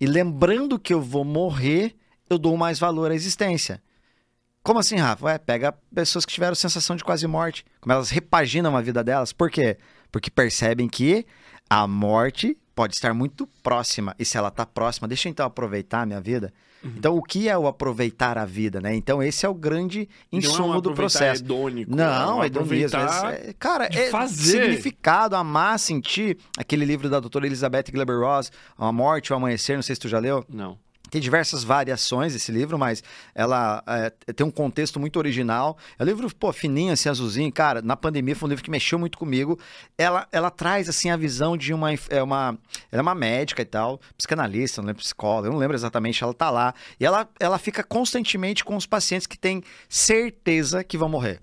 E 0.00 0.06
lembrando 0.06 0.78
que 0.78 0.94
eu 0.94 1.00
vou 1.00 1.24
morrer, 1.24 1.96
eu 2.32 2.38
dou 2.38 2.56
mais 2.56 2.78
valor 2.78 3.10
à 3.10 3.14
existência. 3.14 3.82
Como 4.62 4.78
assim, 4.78 4.96
Rafa? 4.96 5.24
Ué, 5.26 5.38
pega 5.38 5.74
pessoas 5.94 6.24
que 6.24 6.32
tiveram 6.32 6.54
sensação 6.54 6.94
de 6.94 7.02
quase 7.02 7.26
morte, 7.26 7.64
como 7.80 7.92
elas 7.92 8.10
repaginam 8.10 8.76
a 8.76 8.80
vida 8.80 9.02
delas. 9.02 9.32
Por 9.32 9.50
quê? 9.50 9.76
Porque 10.10 10.30
percebem 10.30 10.88
que 10.88 11.26
a 11.68 11.86
morte 11.86 12.56
pode 12.74 12.94
estar 12.94 13.12
muito 13.12 13.46
próxima. 13.62 14.14
E 14.18 14.24
se 14.24 14.36
ela 14.38 14.48
está 14.48 14.64
próxima, 14.64 15.08
deixa 15.08 15.28
eu 15.28 15.30
então 15.30 15.44
aproveitar 15.46 16.02
a 16.02 16.06
minha 16.06 16.20
vida. 16.20 16.52
Então, 16.84 17.16
o 17.16 17.22
que 17.22 17.48
é 17.48 17.56
o 17.56 17.68
aproveitar 17.68 18.36
a 18.36 18.44
vida, 18.44 18.80
né? 18.80 18.92
Então, 18.96 19.22
esse 19.22 19.46
é 19.46 19.48
o 19.48 19.54
grande 19.54 20.08
Não 20.32 20.38
é 20.40 20.42
um 20.42 20.48
insumo 20.48 20.80
do 20.80 20.92
processo. 20.92 21.40
hedônico, 21.40 21.94
Não, 21.94 22.40
é 22.42 22.46
é 22.46 22.46
hedonismo. 22.48 22.98
é- 22.98 23.52
Cara, 23.56 23.84
é 23.86 24.10
fazer. 24.10 24.62
significado, 24.64 25.36
amar, 25.36 25.78
sentir. 25.78 26.38
Aquele 26.58 26.84
livro 26.84 27.08
da 27.08 27.20
doutora 27.20 27.46
Elizabeth 27.46 27.84
Gleber-Ross, 27.92 28.50
A 28.76 28.90
Morte, 28.90 29.32
o 29.32 29.36
Amanhecer, 29.36 29.76
não 29.76 29.82
sei 29.82 29.94
se 29.94 30.00
tu 30.00 30.08
já 30.08 30.18
leu. 30.18 30.44
Não. 30.48 30.76
Tem 31.12 31.20
diversas 31.20 31.62
variações 31.62 32.34
esse 32.34 32.50
livro, 32.50 32.78
mas 32.78 33.04
ela 33.34 33.84
é, 33.86 34.32
tem 34.32 34.46
um 34.46 34.50
contexto 34.50 34.98
muito 34.98 35.18
original. 35.18 35.76
É 35.98 36.02
um 36.02 36.06
livro, 36.06 36.34
pô, 36.34 36.50
fininho, 36.54 36.90
assim, 36.90 37.10
azulzinho. 37.10 37.52
Cara, 37.52 37.82
na 37.82 37.94
pandemia 37.94 38.34
foi 38.34 38.46
um 38.46 38.48
livro 38.48 38.64
que 38.64 38.70
mexeu 38.70 38.98
muito 38.98 39.18
comigo. 39.18 39.60
Ela, 39.98 40.26
ela 40.32 40.50
traz, 40.50 40.88
assim, 40.88 41.10
a 41.10 41.16
visão 41.18 41.54
de 41.54 41.74
uma... 41.74 41.90
É 42.08 42.22
uma 42.22 42.56
ela 42.90 43.00
é 43.00 43.02
uma 43.02 43.14
médica 43.14 43.60
e 43.60 43.66
tal, 43.66 44.00
psicanalista, 44.16 44.80
não 44.80 44.86
lembro, 44.86 45.02
psicóloga, 45.02 45.48
eu 45.48 45.52
não 45.52 45.58
lembro 45.58 45.76
exatamente, 45.76 46.24
ela 46.24 46.32
tá 46.32 46.48
lá. 46.48 46.74
E 46.98 47.04
ela, 47.04 47.28
ela 47.38 47.58
fica 47.58 47.84
constantemente 47.84 48.64
com 48.64 48.74
os 48.74 48.86
pacientes 48.86 49.26
que 49.26 49.36
têm 49.36 49.62
certeza 49.90 50.82
que 50.82 50.96
vão 50.96 51.10
morrer. 51.10 51.40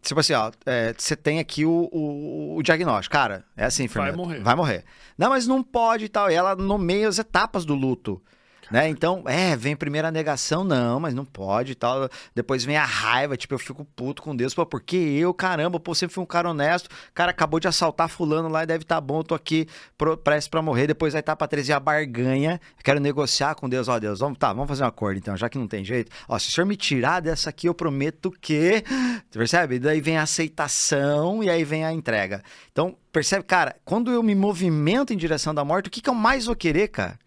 Tipo 0.00 0.20
assim, 0.20 0.32
ó, 0.32 0.50
é, 0.64 0.94
você 0.96 1.14
tem 1.14 1.40
aqui 1.40 1.66
o, 1.66 1.90
o, 1.92 2.56
o 2.56 2.62
diagnóstico. 2.62 3.12
Cara, 3.12 3.44
é 3.54 3.66
assim, 3.66 3.84
enfermeira. 3.84 4.16
morrer. 4.16 4.40
Vai 4.40 4.54
morrer. 4.54 4.84
Não, 5.18 5.28
mas 5.28 5.46
não 5.46 5.62
pode 5.62 6.06
e 6.06 6.08
tal. 6.08 6.30
E 6.30 6.34
ela 6.34 6.56
nomeia 6.56 7.06
as 7.06 7.18
etapas 7.18 7.66
do 7.66 7.74
luto. 7.74 8.22
Né? 8.70 8.88
Então, 8.88 9.22
é, 9.26 9.56
vem 9.56 9.76
primeiro 9.76 10.08
a 10.08 10.10
negação, 10.10 10.64
não, 10.64 11.00
mas 11.00 11.14
não 11.14 11.24
pode 11.24 11.72
e 11.72 11.74
tal. 11.74 12.08
Depois 12.34 12.64
vem 12.64 12.76
a 12.76 12.84
raiva, 12.84 13.36
tipo, 13.36 13.54
eu 13.54 13.58
fico 13.58 13.84
puto 13.84 14.22
com 14.22 14.34
Deus, 14.34 14.54
pô, 14.54 14.64
porque 14.64 14.96
eu, 14.96 15.32
caramba, 15.34 15.78
pô, 15.78 15.94
sempre 15.94 16.14
fui 16.14 16.22
um 16.22 16.26
cara 16.26 16.50
honesto, 16.50 16.88
cara 17.14 17.30
acabou 17.30 17.60
de 17.60 17.68
assaltar 17.68 18.08
fulano 18.08 18.48
lá 18.48 18.62
e 18.62 18.66
deve 18.66 18.82
estar 18.82 19.00
bom, 19.00 19.18
eu 19.18 19.24
tô 19.24 19.34
aqui 19.34 19.66
pro, 19.96 20.16
pra 20.16 20.62
morrer. 20.62 20.86
Depois 20.86 21.14
a 21.14 21.18
etapa 21.18 21.46
13 21.46 21.72
é 21.72 21.74
a 21.74 21.80
barganha, 21.80 22.60
quero 22.82 23.00
negociar 23.00 23.54
com 23.54 23.68
Deus, 23.68 23.88
ó, 23.88 23.98
Deus, 23.98 24.20
vamos, 24.20 24.38
tá, 24.38 24.52
vamos 24.52 24.68
fazer 24.68 24.84
um 24.84 24.86
acordo 24.86 25.18
então, 25.18 25.36
já 25.36 25.48
que 25.48 25.58
não 25.58 25.66
tem 25.66 25.84
jeito. 25.84 26.10
Ó, 26.28 26.38
se 26.38 26.48
o 26.48 26.52
senhor 26.52 26.66
me 26.66 26.76
tirar 26.76 27.20
dessa 27.20 27.50
aqui, 27.50 27.68
eu 27.68 27.74
prometo 27.74 28.30
que. 28.30 28.84
Você 29.30 29.38
percebe? 29.38 29.78
Daí 29.78 30.00
vem 30.00 30.16
a 30.16 30.22
aceitação 30.22 31.42
e 31.42 31.50
aí 31.50 31.64
vem 31.64 31.84
a 31.84 31.92
entrega. 31.92 32.42
Então, 32.72 32.96
percebe, 33.12 33.44
cara, 33.44 33.76
quando 33.84 34.10
eu 34.10 34.22
me 34.22 34.34
movimento 34.34 35.12
em 35.12 35.16
direção 35.16 35.54
da 35.54 35.64
morte, 35.64 35.88
o 35.88 35.90
que, 35.90 36.00
que 36.00 36.10
eu 36.10 36.14
mais 36.14 36.46
vou 36.46 36.56
querer, 36.56 36.88
cara? 36.88 37.18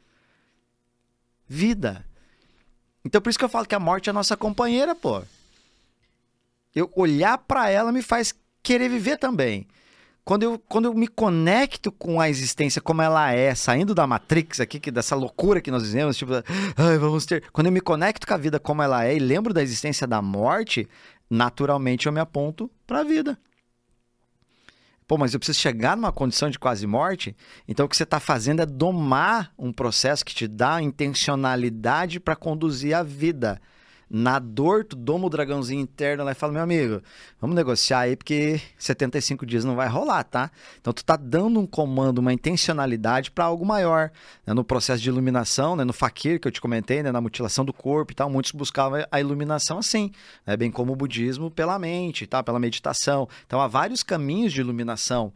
Vida. 1.48 2.06
Então, 3.04 3.22
por 3.22 3.30
isso 3.30 3.40
que 3.40 3.46
eu 3.46 3.50
falo 3.50 3.66
que 3.66 3.76
a 3.76 3.80
morte 3.80 4.10
é 4.10 4.12
a 4.12 4.14
nossa 4.14 4.36
companheira, 4.36 4.94
pô. 4.94 5.22
Eu 6.76 6.92
olhar 6.96 7.38
pra 7.38 7.70
ela 7.70 7.92
me 7.92 8.02
faz 8.02 8.36
querer 8.62 8.90
viver 8.90 9.18
também. 9.18 9.66
Quando 10.26 10.44
eu, 10.44 10.60
quando 10.68 10.86
eu 10.86 10.94
me 10.94 11.08
conecto 11.08 11.90
com 11.90 12.20
a 12.20 12.30
existência 12.30 12.82
como 12.82 13.02
ela 13.02 13.32
é, 13.32 13.56
saindo 13.56 13.96
da 13.96 14.06
Matrix 14.06 14.60
aqui, 14.60 14.78
que 14.78 14.92
dessa 14.92 15.16
loucura 15.16 15.62
que 15.62 15.72
nós 15.72 15.84
vivemos, 15.84 16.18
tipo, 16.18 16.34
ai, 16.76 16.98
vamos 16.98 17.26
ter. 17.26 17.50
Quando 17.54 17.68
eu 17.68 17.72
me 17.72 17.80
conecto 17.80 18.28
com 18.28 18.34
a 18.34 18.38
vida 18.38 18.60
como 18.60 18.82
ela 18.82 19.06
é 19.06 19.16
e 19.16 19.20
lembro 19.20 19.54
da 19.54 19.64
existência 19.64 20.06
da 20.06 20.22
morte, 20.22 20.86
naturalmente 21.30 22.08
eu 22.08 22.12
me 22.12 22.20
aponto 22.20 22.70
pra 22.86 23.04
vida. 23.04 23.40
Pô, 25.08 25.18
mas 25.18 25.34
eu 25.34 25.40
preciso 25.40 25.60
chegar 25.60 25.96
numa 25.96 26.12
condição 26.12 26.50
de 26.50 26.60
quase 26.60 26.86
morte? 26.86 27.34
Então 27.66 27.86
o 27.86 27.90
que 27.90 27.96
você 27.96 28.04
está 28.04 28.20
fazendo 28.20 28.62
é 28.62 28.66
domar 28.66 29.54
um 29.58 29.72
processo 29.72 30.26
que 30.26 30.36
te 30.36 30.48
dá 30.48 30.82
intencionalidade 30.82 32.20
para 32.20 32.36
conduzir 32.36 32.94
a 32.94 33.04
vida. 33.04 33.62
Na 34.10 34.40
dor, 34.40 34.86
tu 34.86 34.96
doma 34.96 35.28
o 35.28 35.30
dragãozinho 35.30 35.82
interno 35.82 36.24
lá 36.24 36.32
e 36.32 36.36
fala, 36.36 36.54
meu 36.54 36.62
amigo, 36.62 37.02
vamos 37.42 37.56
negociar 37.56 38.00
aí, 38.00 38.16
porque 38.16 38.62
75 38.78 39.46
dias 39.46 39.66
não 39.66 39.76
vai 39.76 39.90
rolar, 39.90 40.24
tá? 40.24 40.50
Então 40.80 40.94
tu 40.94 41.04
tá 41.04 41.18
dando 41.18 41.60
um 41.60 41.66
comando, 41.66 42.20
uma 42.20 42.32
intencionalidade 42.32 43.32
para 43.32 43.46
algo 43.46 43.66
maior. 43.66 44.12
né? 44.46 44.54
No 44.54 44.64
processo 44.64 45.02
de 45.02 45.10
iluminação, 45.10 45.76
né? 45.76 45.84
no 45.84 45.92
fakir 45.92 46.40
que 46.40 46.48
eu 46.48 46.52
te 46.52 46.62
comentei, 46.62 47.04
né? 47.04 47.12
na 47.12 47.20
mutilação 47.20 47.66
do 47.66 47.74
corpo 47.74 48.14
e 48.14 48.16
tal, 48.16 48.30
muitos 48.30 48.54
buscavam 48.54 49.06
a 49.12 49.20
iluminação 49.20 49.80
assim, 49.80 50.12
né? 50.46 50.56
bem 50.56 50.72
como 50.72 50.94
o 50.94 50.96
budismo 50.96 51.52
pela 51.52 51.78
mente, 51.78 52.26
tá? 52.26 52.42
pela 52.42 52.60
meditação. 52.60 53.28
Então 53.46 53.60
há 53.60 53.68
vários 53.68 54.04
caminhos 54.04 54.54
de 54.54 54.62
iluminação. 54.62 55.34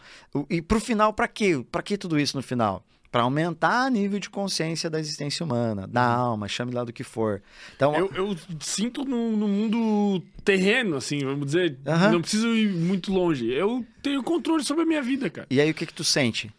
E 0.50 0.62
pro 0.62 0.80
final, 0.80 1.12
para 1.12 1.28
quê? 1.28 1.66
Para 1.70 1.84
que 1.84 1.98
tudo 1.98 2.18
isso 2.18 2.38
no 2.38 2.44
final? 2.44 2.86
Para 3.12 3.24
aumentar 3.24 3.88
o 3.88 3.90
nível 3.90 4.20
de 4.20 4.30
consciência 4.30 4.90
da 4.90 5.00
existência 5.00 5.44
humana, 5.46 5.86
da 5.86 6.02
alma, 6.04 6.48
chame 6.48 6.72
lá 6.72 6.84
do 6.86 6.94
que 6.94 7.04
for. 7.04 7.42
Então, 7.76 7.94
Eu, 7.94 8.10
eu 8.16 8.36
sinto 8.62 9.04
no, 9.04 9.36
no 9.36 9.48
mundo 9.48 10.24
terreno, 10.46 10.96
assim, 10.96 11.20
vamos 11.20 11.48
dizer. 11.48 11.78
Aham. 11.86 12.12
Não 12.14 12.22
preciso 12.22 12.48
ir 12.56 12.70
muito 12.72 13.12
longe. 13.12 13.52
Eu 13.52 13.86
tenho 14.02 14.24
controle 14.24 14.64
sobre 14.64 14.84
a 14.84 14.86
minha 14.86 15.02
vida, 15.02 15.30
cara. 15.30 15.46
e 15.50 15.60
aí 15.60 15.70
o 15.70 15.74
que 15.74 15.86
que 15.86 15.94
tu 15.94 16.04
sente? 16.06 16.50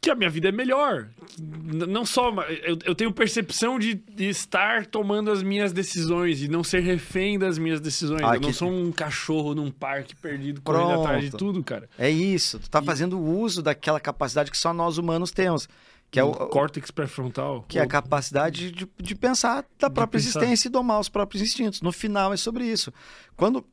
Que 0.00 0.10
a 0.10 0.14
minha 0.14 0.30
vida 0.30 0.48
é 0.48 0.52
melhor. 0.52 1.08
Não 1.38 2.06
só. 2.06 2.30
Eu, 2.62 2.78
eu 2.84 2.94
tenho 2.94 3.12
percepção 3.12 3.78
de, 3.80 3.94
de 3.94 4.26
estar 4.28 4.86
tomando 4.86 5.28
as 5.30 5.42
minhas 5.42 5.72
decisões, 5.72 6.38
de 6.38 6.48
não 6.48 6.62
ser 6.62 6.80
refém 6.80 7.36
das 7.36 7.58
minhas 7.58 7.80
decisões. 7.80 8.22
Ah, 8.22 8.36
eu 8.36 8.40
não 8.40 8.48
que- 8.48 8.54
sou 8.54 8.70
um 8.70 8.92
cachorro 8.92 9.56
num 9.56 9.70
parque 9.72 10.14
perdido 10.14 10.60
correndo 10.60 10.86
Pronto. 10.86 11.00
atrás 11.02 11.24
de 11.24 11.30
tudo, 11.32 11.64
cara. 11.64 11.88
É 11.98 12.08
isso, 12.08 12.60
tu 12.60 12.70
tá 12.70 12.80
fazendo 12.80 13.18
uso 13.18 13.60
daquela 13.60 13.98
capacidade 13.98 14.52
que 14.52 14.56
só 14.56 14.72
nós 14.72 14.98
humanos 14.98 15.32
temos, 15.32 15.68
que 16.12 16.20
é 16.20 16.22
o, 16.22 16.32
córtex 16.32 16.92
pré-frontal. 16.92 17.64
que 17.66 17.76
é 17.78 17.82
a 17.82 17.86
capacidade 17.86 18.70
de, 18.70 18.88
de 18.96 19.14
pensar 19.16 19.64
da 19.80 19.90
própria 19.90 20.20
pensar. 20.20 20.38
existência 20.38 20.68
e 20.68 20.70
domar 20.70 21.00
os 21.00 21.08
próprios 21.08 21.42
instintos. 21.42 21.82
No 21.82 21.90
final 21.90 22.32
é 22.32 22.36
sobre 22.36 22.64
isso. 22.64 22.92
Quando 23.36 23.66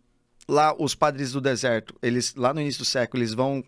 lá 0.47 0.75
os 0.77 0.95
padres 0.95 1.31
do 1.33 1.39
deserto, 1.39 1.93
eles 2.01 2.33
lá 2.35 2.51
no 2.51 2.61
início 2.61 2.79
do 2.81 2.85
século, 2.85 3.21
eles 3.21 3.33
vão 3.35 3.63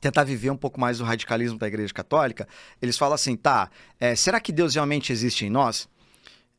tentar 0.00 0.24
viver 0.24 0.50
um 0.50 0.56
pouco 0.56 0.80
mais 0.80 1.00
o 1.00 1.04
radicalismo 1.04 1.58
da 1.58 1.66
Igreja 1.66 1.92
Católica, 1.92 2.46
eles 2.80 2.96
falam 2.96 3.14
assim, 3.14 3.36
tá, 3.36 3.70
é, 3.98 4.14
será 4.14 4.40
que 4.40 4.52
Deus 4.52 4.74
realmente 4.74 5.12
existe 5.12 5.44
em 5.44 5.50
nós? 5.50 5.88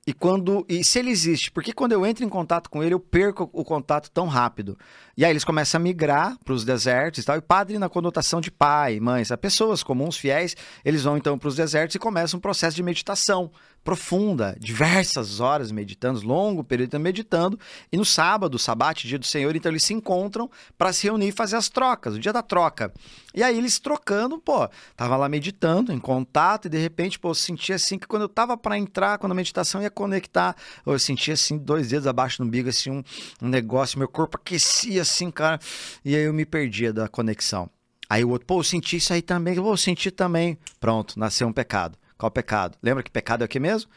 E 0.07 0.13
quando 0.13 0.65
e 0.69 0.85
se 0.85 0.99
ele 0.99 1.09
existe, 1.09 1.51
por 1.51 1.61
que 1.61 1.73
quando 1.73 1.91
eu 1.91 2.05
entro 2.05 2.23
em 2.23 2.29
contato 2.29 2.69
com 2.69 2.81
ele 2.81 2.93
eu 2.93 2.99
perco 2.99 3.49
o 3.51 3.61
contato 3.61 4.09
tão 4.09 4.25
rápido? 4.25 4.79
E 5.17 5.25
aí 5.25 5.31
eles 5.31 5.43
começam 5.43 5.81
a 5.81 5.83
migrar 5.83 6.37
para 6.45 6.53
os 6.53 6.63
desertos 6.63 7.21
e 7.21 7.25
tal. 7.25 7.35
E 7.35 7.41
padre 7.41 7.77
na 7.77 7.89
conotação 7.89 8.39
de 8.39 8.49
pai, 8.49 9.01
mãe, 9.01 9.25
sabe? 9.25 9.41
pessoas 9.41 9.83
comuns, 9.83 10.15
fiéis, 10.15 10.55
eles 10.85 11.03
vão 11.03 11.17
então 11.17 11.37
para 11.37 11.49
os 11.49 11.57
desertos 11.57 11.95
e 11.95 11.99
começam 11.99 12.37
um 12.37 12.41
processo 12.41 12.73
de 12.73 12.83
meditação 12.83 13.51
profunda, 13.87 14.53
diversas 14.59 15.39
horas 15.39 15.71
meditando, 15.71 16.19
longo 16.19 16.61
período 16.61 16.99
meditando. 16.99 17.57
E 17.89 17.95
no 17.95 18.03
sábado, 18.03 18.59
sabate, 18.59 19.07
dia 19.07 19.17
do 19.17 19.25
Senhor, 19.25 19.55
então 19.55 19.71
eles 19.71 19.85
se 19.85 19.93
encontram 19.93 20.51
para 20.77 20.91
se 20.91 21.07
reunir 21.07 21.29
e 21.29 21.31
fazer 21.31 21.55
as 21.55 21.69
trocas, 21.69 22.15
o 22.15 22.19
dia 22.19 22.33
da 22.33 22.41
troca. 22.41 22.91
E 23.33 23.41
aí 23.41 23.57
eles 23.57 23.79
trocando, 23.79 24.37
pô, 24.39 24.67
tava 24.93 25.15
lá 25.15 25.29
meditando, 25.29 25.93
em 25.93 25.99
contato, 25.99 26.65
e 26.65 26.69
de 26.69 26.77
repente, 26.77 27.17
pô, 27.17 27.29
eu 27.29 27.33
sentia 27.33 27.75
assim 27.75 27.97
que 27.97 28.05
quando 28.05 28.23
eu 28.23 28.29
tava 28.29 28.57
para 28.57 28.77
entrar, 28.77 29.19
quando 29.19 29.31
a 29.31 29.35
meditação 29.35 29.81
ia 29.81 29.89
conectar, 29.89 30.53
eu 30.85 30.99
sentia 30.99 31.35
assim, 31.35 31.57
dois 31.57 31.87
dedos 31.87 32.07
abaixo 32.07 32.39
do 32.39 32.43
umbigo, 32.45 32.67
assim, 32.67 32.91
um, 32.91 33.01
um 33.41 33.47
negócio, 33.47 33.97
meu 33.97 34.09
corpo 34.09 34.35
aquecia 34.35 35.01
assim, 35.01 35.31
cara, 35.31 35.61
e 36.03 36.13
aí 36.13 36.23
eu 36.23 36.33
me 36.33 36.45
perdia 36.45 36.91
da 36.91 37.07
conexão. 37.07 37.69
Aí 38.09 38.25
o 38.25 38.31
outro, 38.31 38.47
pô, 38.47 38.59
eu 38.59 38.65
senti 38.65 38.97
isso 38.97 39.13
aí 39.13 39.21
também, 39.21 39.55
pô, 39.55 39.71
eu 39.71 39.77
senti 39.77 40.11
também. 40.11 40.57
Pronto, 40.77 41.17
nasceu 41.17 41.47
um 41.47 41.53
pecado. 41.53 41.97
Qual 42.17 42.31
pecado? 42.31 42.77
Lembra 42.81 43.03
que 43.03 43.11
pecado 43.11 43.43
é 43.43 43.45
o 43.45 43.47
que 43.47 43.59
mesmo? 43.59 43.89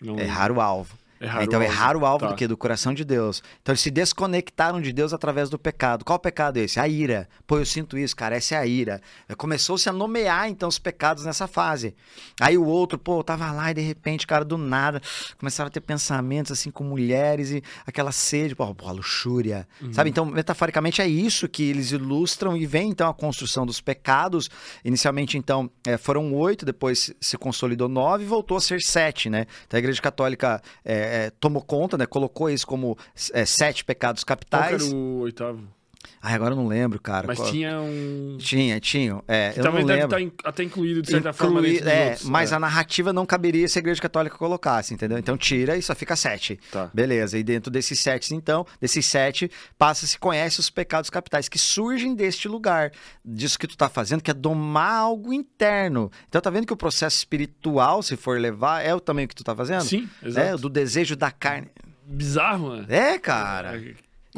Não- 0.00 0.18
Errar 0.18 0.50
o 0.52 0.60
alvo. 0.60 0.96
Erraram 1.20 1.44
então 1.44 1.60
o 1.60 1.62
erraram 1.62 2.00
o 2.00 2.06
alvo 2.06 2.24
Tá. 2.26 2.32
do 2.32 2.36
quê? 2.36 2.46
Do 2.46 2.56
coração 2.56 2.94
de 2.94 3.04
Deus. 3.04 3.42
Então 3.62 3.72
eles 3.72 3.80
se 3.80 3.90
desconectaram 3.90 4.80
de 4.80 4.92
Deus 4.92 5.12
através 5.12 5.50
do 5.50 5.58
pecado. 5.58 6.04
Qual 6.04 6.18
pecado 6.18 6.58
é 6.58 6.62
esse? 6.62 6.78
A 6.78 6.86
ira. 6.88 7.28
Pô, 7.46 7.58
eu 7.58 7.66
sinto 7.66 7.96
isso, 7.98 8.14
cara, 8.14 8.36
essa 8.36 8.54
é 8.54 8.58
a 8.58 8.66
ira. 8.66 9.00
Começou-se 9.36 9.88
a 9.88 9.92
nomear 9.92 10.48
então 10.48 10.68
os 10.68 10.78
pecados 10.78 11.24
nessa 11.24 11.46
fase. 11.46 11.94
Aí 12.40 12.56
o 12.56 12.64
outro, 12.64 12.98
pô, 12.98 13.20
eu 13.20 13.24
tava 13.24 13.50
lá 13.52 13.70
e 13.70 13.74
de 13.74 13.80
repente, 13.80 14.26
cara, 14.26 14.44
do 14.44 14.56
nada, 14.58 15.00
começava 15.38 15.68
a 15.68 15.70
ter 15.70 15.80
pensamentos 15.80 16.52
assim 16.52 16.70
com 16.70 16.84
mulheres 16.84 17.50
e 17.50 17.62
aquela 17.86 18.12
sede, 18.12 18.54
pô, 18.54 18.74
pô 18.74 18.88
a 18.88 18.92
luxúria. 18.92 19.66
Uhum. 19.80 19.92
Sabe? 19.92 20.10
Então, 20.10 20.24
metaforicamente 20.24 21.00
é 21.00 21.08
isso 21.08 21.48
que 21.48 21.62
eles 21.62 21.90
ilustram 21.92 22.56
e 22.56 22.66
vem 22.66 22.90
então 22.90 23.08
a 23.08 23.14
construção 23.14 23.66
dos 23.66 23.80
pecados. 23.80 24.50
Inicialmente, 24.84 25.36
então, 25.36 25.70
é, 25.86 25.96
foram 25.96 26.32
oito, 26.34 26.64
depois 26.64 27.12
se 27.20 27.36
consolidou 27.38 27.88
nove 27.88 28.24
e 28.24 28.26
voltou 28.26 28.56
a 28.56 28.60
ser 28.60 28.80
sete, 28.82 29.28
né? 29.30 29.46
Então 29.66 29.76
a 29.76 29.80
Igreja 29.80 30.00
Católica 30.00 30.62
é, 30.84 31.07
é, 31.08 31.30
tomou 31.30 31.62
conta, 31.62 31.96
né? 31.96 32.06
Colocou 32.06 32.50
isso 32.50 32.66
como 32.66 32.96
é, 33.32 33.44
sete 33.44 33.84
pecados 33.84 34.22
Qual 34.22 34.28
capitais. 34.36 34.82
era 34.84 34.94
o 34.94 35.20
oitavo? 35.20 35.77
Ai, 36.20 36.34
agora 36.34 36.52
eu 36.52 36.56
não 36.56 36.66
lembro, 36.66 37.00
cara. 37.00 37.26
Mas 37.26 37.38
Qual- 37.38 37.50
tinha 37.50 37.80
um. 37.80 38.36
Tinha, 38.40 38.80
tinha. 38.80 39.22
É, 39.28 39.50
Que 39.52 39.60
eu 39.60 39.64
não 39.64 39.70
talvez 39.70 39.86
deve 39.86 40.00
lembro. 40.06 40.18
estar 40.36 40.48
até 40.48 40.62
incluído 40.64 41.00
de 41.02 41.10
certa 41.10 41.32
forma 41.32 41.60
Inclui- 41.60 41.78
dos 41.78 41.86
é, 41.86 42.08
outros. 42.10 42.28
mas 42.28 42.50
é. 42.52 42.54
a 42.56 42.58
narrativa 42.60 43.12
não 43.12 43.24
caberia 43.26 43.68
se 43.68 43.78
a 43.78 43.80
Igreja 43.80 44.00
Católica 44.00 44.36
colocasse, 44.36 44.92
entendeu? 44.94 45.18
Então 45.18 45.36
tira 45.36 45.76
e 45.76 45.82
só 45.82 45.94
fica 45.94 46.16
sete. 46.16 46.58
Tá. 46.72 46.90
Beleza, 46.92 47.38
e 47.38 47.42
dentro 47.44 47.70
desses 47.70 48.00
sete, 48.00 48.34
então, 48.34 48.66
desses 48.80 49.06
sete, 49.06 49.50
passa-se, 49.76 50.18
conhece 50.18 50.58
os 50.60 50.70
pecados 50.70 51.08
capitais 51.10 51.48
que 51.48 51.58
surgem 51.58 52.14
deste 52.14 52.48
lugar, 52.48 52.90
disso 53.24 53.58
que 53.58 53.66
tu 53.66 53.76
tá 53.76 53.88
fazendo, 53.88 54.20
que 54.22 54.30
é 54.30 54.34
domar 54.34 54.94
algo 55.00 55.32
interno. 55.32 56.10
Então 56.28 56.40
tá 56.40 56.50
vendo 56.50 56.66
que 56.66 56.72
o 56.72 56.76
processo 56.76 57.16
espiritual, 57.16 58.02
se 58.02 58.16
for 58.16 58.40
levar, 58.40 58.84
é 58.84 58.94
o 58.94 59.00
também 59.00 59.24
o 59.24 59.28
que 59.28 59.34
tu 59.36 59.44
tá 59.44 59.54
fazendo? 59.54 59.82
Sim, 59.84 60.08
É, 60.22 60.28
exato. 60.28 60.58
do 60.58 60.68
desejo 60.68 61.14
da 61.14 61.30
carne. 61.30 61.68
Bizarro, 62.04 62.76
né? 62.76 62.86
É, 62.88 63.18
cara. 63.18 63.80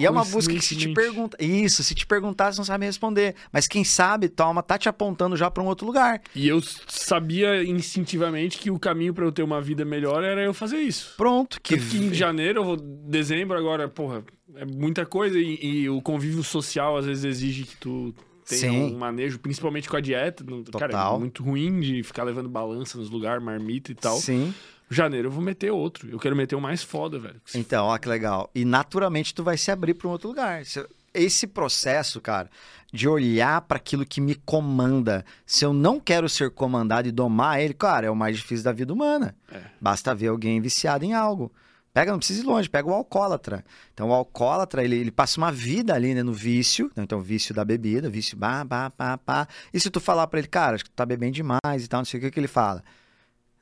E 0.00 0.06
é 0.06 0.10
uma 0.10 0.24
busca 0.24 0.52
que 0.52 0.60
se 0.60 0.76
te 0.76 0.88
pergunta. 0.92 1.36
Isso, 1.42 1.82
se 1.84 1.94
te 1.94 2.06
perguntar, 2.06 2.52
você 2.52 2.58
não 2.58 2.64
sabe 2.64 2.86
responder. 2.86 3.34
Mas 3.52 3.66
quem 3.68 3.84
sabe, 3.84 4.28
toma, 4.28 4.62
tá 4.62 4.78
te 4.78 4.88
apontando 4.88 5.36
já 5.36 5.50
pra 5.50 5.62
um 5.62 5.66
outro 5.66 5.86
lugar. 5.86 6.20
E 6.34 6.48
eu 6.48 6.60
sabia 6.88 7.62
instintivamente 7.64 8.58
que 8.58 8.70
o 8.70 8.78
caminho 8.78 9.14
pra 9.14 9.24
eu 9.24 9.32
ter 9.32 9.42
uma 9.42 9.60
vida 9.60 9.84
melhor 9.84 10.22
era 10.24 10.42
eu 10.42 10.54
fazer 10.54 10.78
isso. 10.78 11.14
Pronto, 11.16 11.60
que. 11.62 11.76
Que, 11.76 11.86
que 11.86 11.96
em 11.98 12.12
janeiro, 12.14 12.64
ou 12.64 12.76
dezembro 12.76 13.56
agora, 13.56 13.88
porra, 13.88 14.24
é 14.56 14.64
muita 14.64 15.06
coisa 15.06 15.38
e, 15.38 15.58
e 15.62 15.88
o 15.88 16.00
convívio 16.02 16.42
social 16.42 16.96
às 16.96 17.06
vezes 17.06 17.24
exige 17.24 17.64
que 17.64 17.76
tu 17.76 18.14
tenha 18.48 18.72
um 18.72 18.98
manejo, 18.98 19.38
principalmente 19.38 19.88
com 19.88 19.96
a 19.96 20.00
dieta. 20.00 20.42
Não- 20.44 20.64
Cara, 20.64 20.88
Total. 20.88 21.16
é 21.16 21.18
muito 21.20 21.42
ruim 21.42 21.78
de 21.80 22.02
ficar 22.02 22.24
levando 22.24 22.48
balança 22.48 22.98
nos 22.98 23.08
lugares, 23.08 23.42
marmita 23.42 23.92
e 23.92 23.94
tal. 23.94 24.16
Sim. 24.18 24.52
Janeiro 24.90 25.28
eu 25.28 25.32
vou 25.32 25.42
meter 25.42 25.70
outro. 25.70 26.08
Eu 26.10 26.18
quero 26.18 26.34
meter 26.34 26.56
o 26.56 26.60
mais 26.60 26.82
foda, 26.82 27.18
velho. 27.18 27.40
Então, 27.54 27.86
ó, 27.86 27.96
que 27.96 28.08
legal. 28.08 28.50
E 28.54 28.64
naturalmente 28.64 29.34
tu 29.34 29.44
vai 29.44 29.56
se 29.56 29.70
abrir 29.70 29.94
para 29.94 30.08
um 30.08 30.10
outro 30.10 30.28
lugar. 30.28 30.64
Se- 30.66 30.86
Esse 31.14 31.46
processo, 31.46 32.20
cara, 32.20 32.48
de 32.92 33.08
olhar 33.08 33.60
para 33.62 33.76
aquilo 33.78 34.04
que 34.06 34.20
me 34.20 34.34
comanda, 34.34 35.24
se 35.46 35.64
eu 35.64 35.72
não 35.72 35.98
quero 35.98 36.28
ser 36.28 36.50
comandado 36.50 37.08
e 37.08 37.12
domar 37.12 37.60
ele, 37.60 37.74
cara, 37.74 38.06
é 38.06 38.10
o 38.10 38.14
mais 38.16 38.36
difícil 38.36 38.64
da 38.64 38.72
vida 38.72 38.92
humana. 38.92 39.34
É. 39.52 39.60
Basta 39.80 40.14
ver 40.14 40.28
alguém 40.28 40.60
viciado 40.60 41.04
em 41.04 41.12
algo. 41.14 41.52
Pega, 41.92 42.12
não 42.12 42.18
precisa 42.18 42.42
ir 42.42 42.44
longe, 42.46 42.68
pega 42.70 42.88
o 42.88 42.94
alcoólatra. 42.94 43.64
Então, 43.92 44.10
o 44.10 44.12
alcoólatra, 44.12 44.84
ele, 44.84 44.94
ele 44.96 45.10
passa 45.10 45.38
uma 45.40 45.50
vida 45.50 45.92
ali, 45.94 46.14
né, 46.14 46.22
no 46.22 46.32
vício. 46.32 46.88
Então, 46.96 47.20
vício 47.20 47.52
da 47.52 47.64
bebida, 47.64 48.08
vício, 48.08 48.36
pá, 48.36 48.64
pá, 48.64 48.88
pá, 48.90 49.18
pá. 49.18 49.48
E 49.74 49.80
se 49.80 49.90
tu 49.90 49.98
falar 50.00 50.28
para 50.28 50.38
ele, 50.38 50.46
cara, 50.48 50.76
acho 50.76 50.84
que 50.84 50.90
tu 50.90 50.94
tá 50.94 51.04
bebendo 51.04 51.32
demais 51.32 51.84
e 51.84 51.88
tal, 51.88 51.98
não 51.98 52.04
sei 52.04 52.18
o 52.18 52.20
que, 52.22 52.28
o 52.28 52.30
que 52.30 52.38
ele 52.38 52.46
fala. 52.46 52.84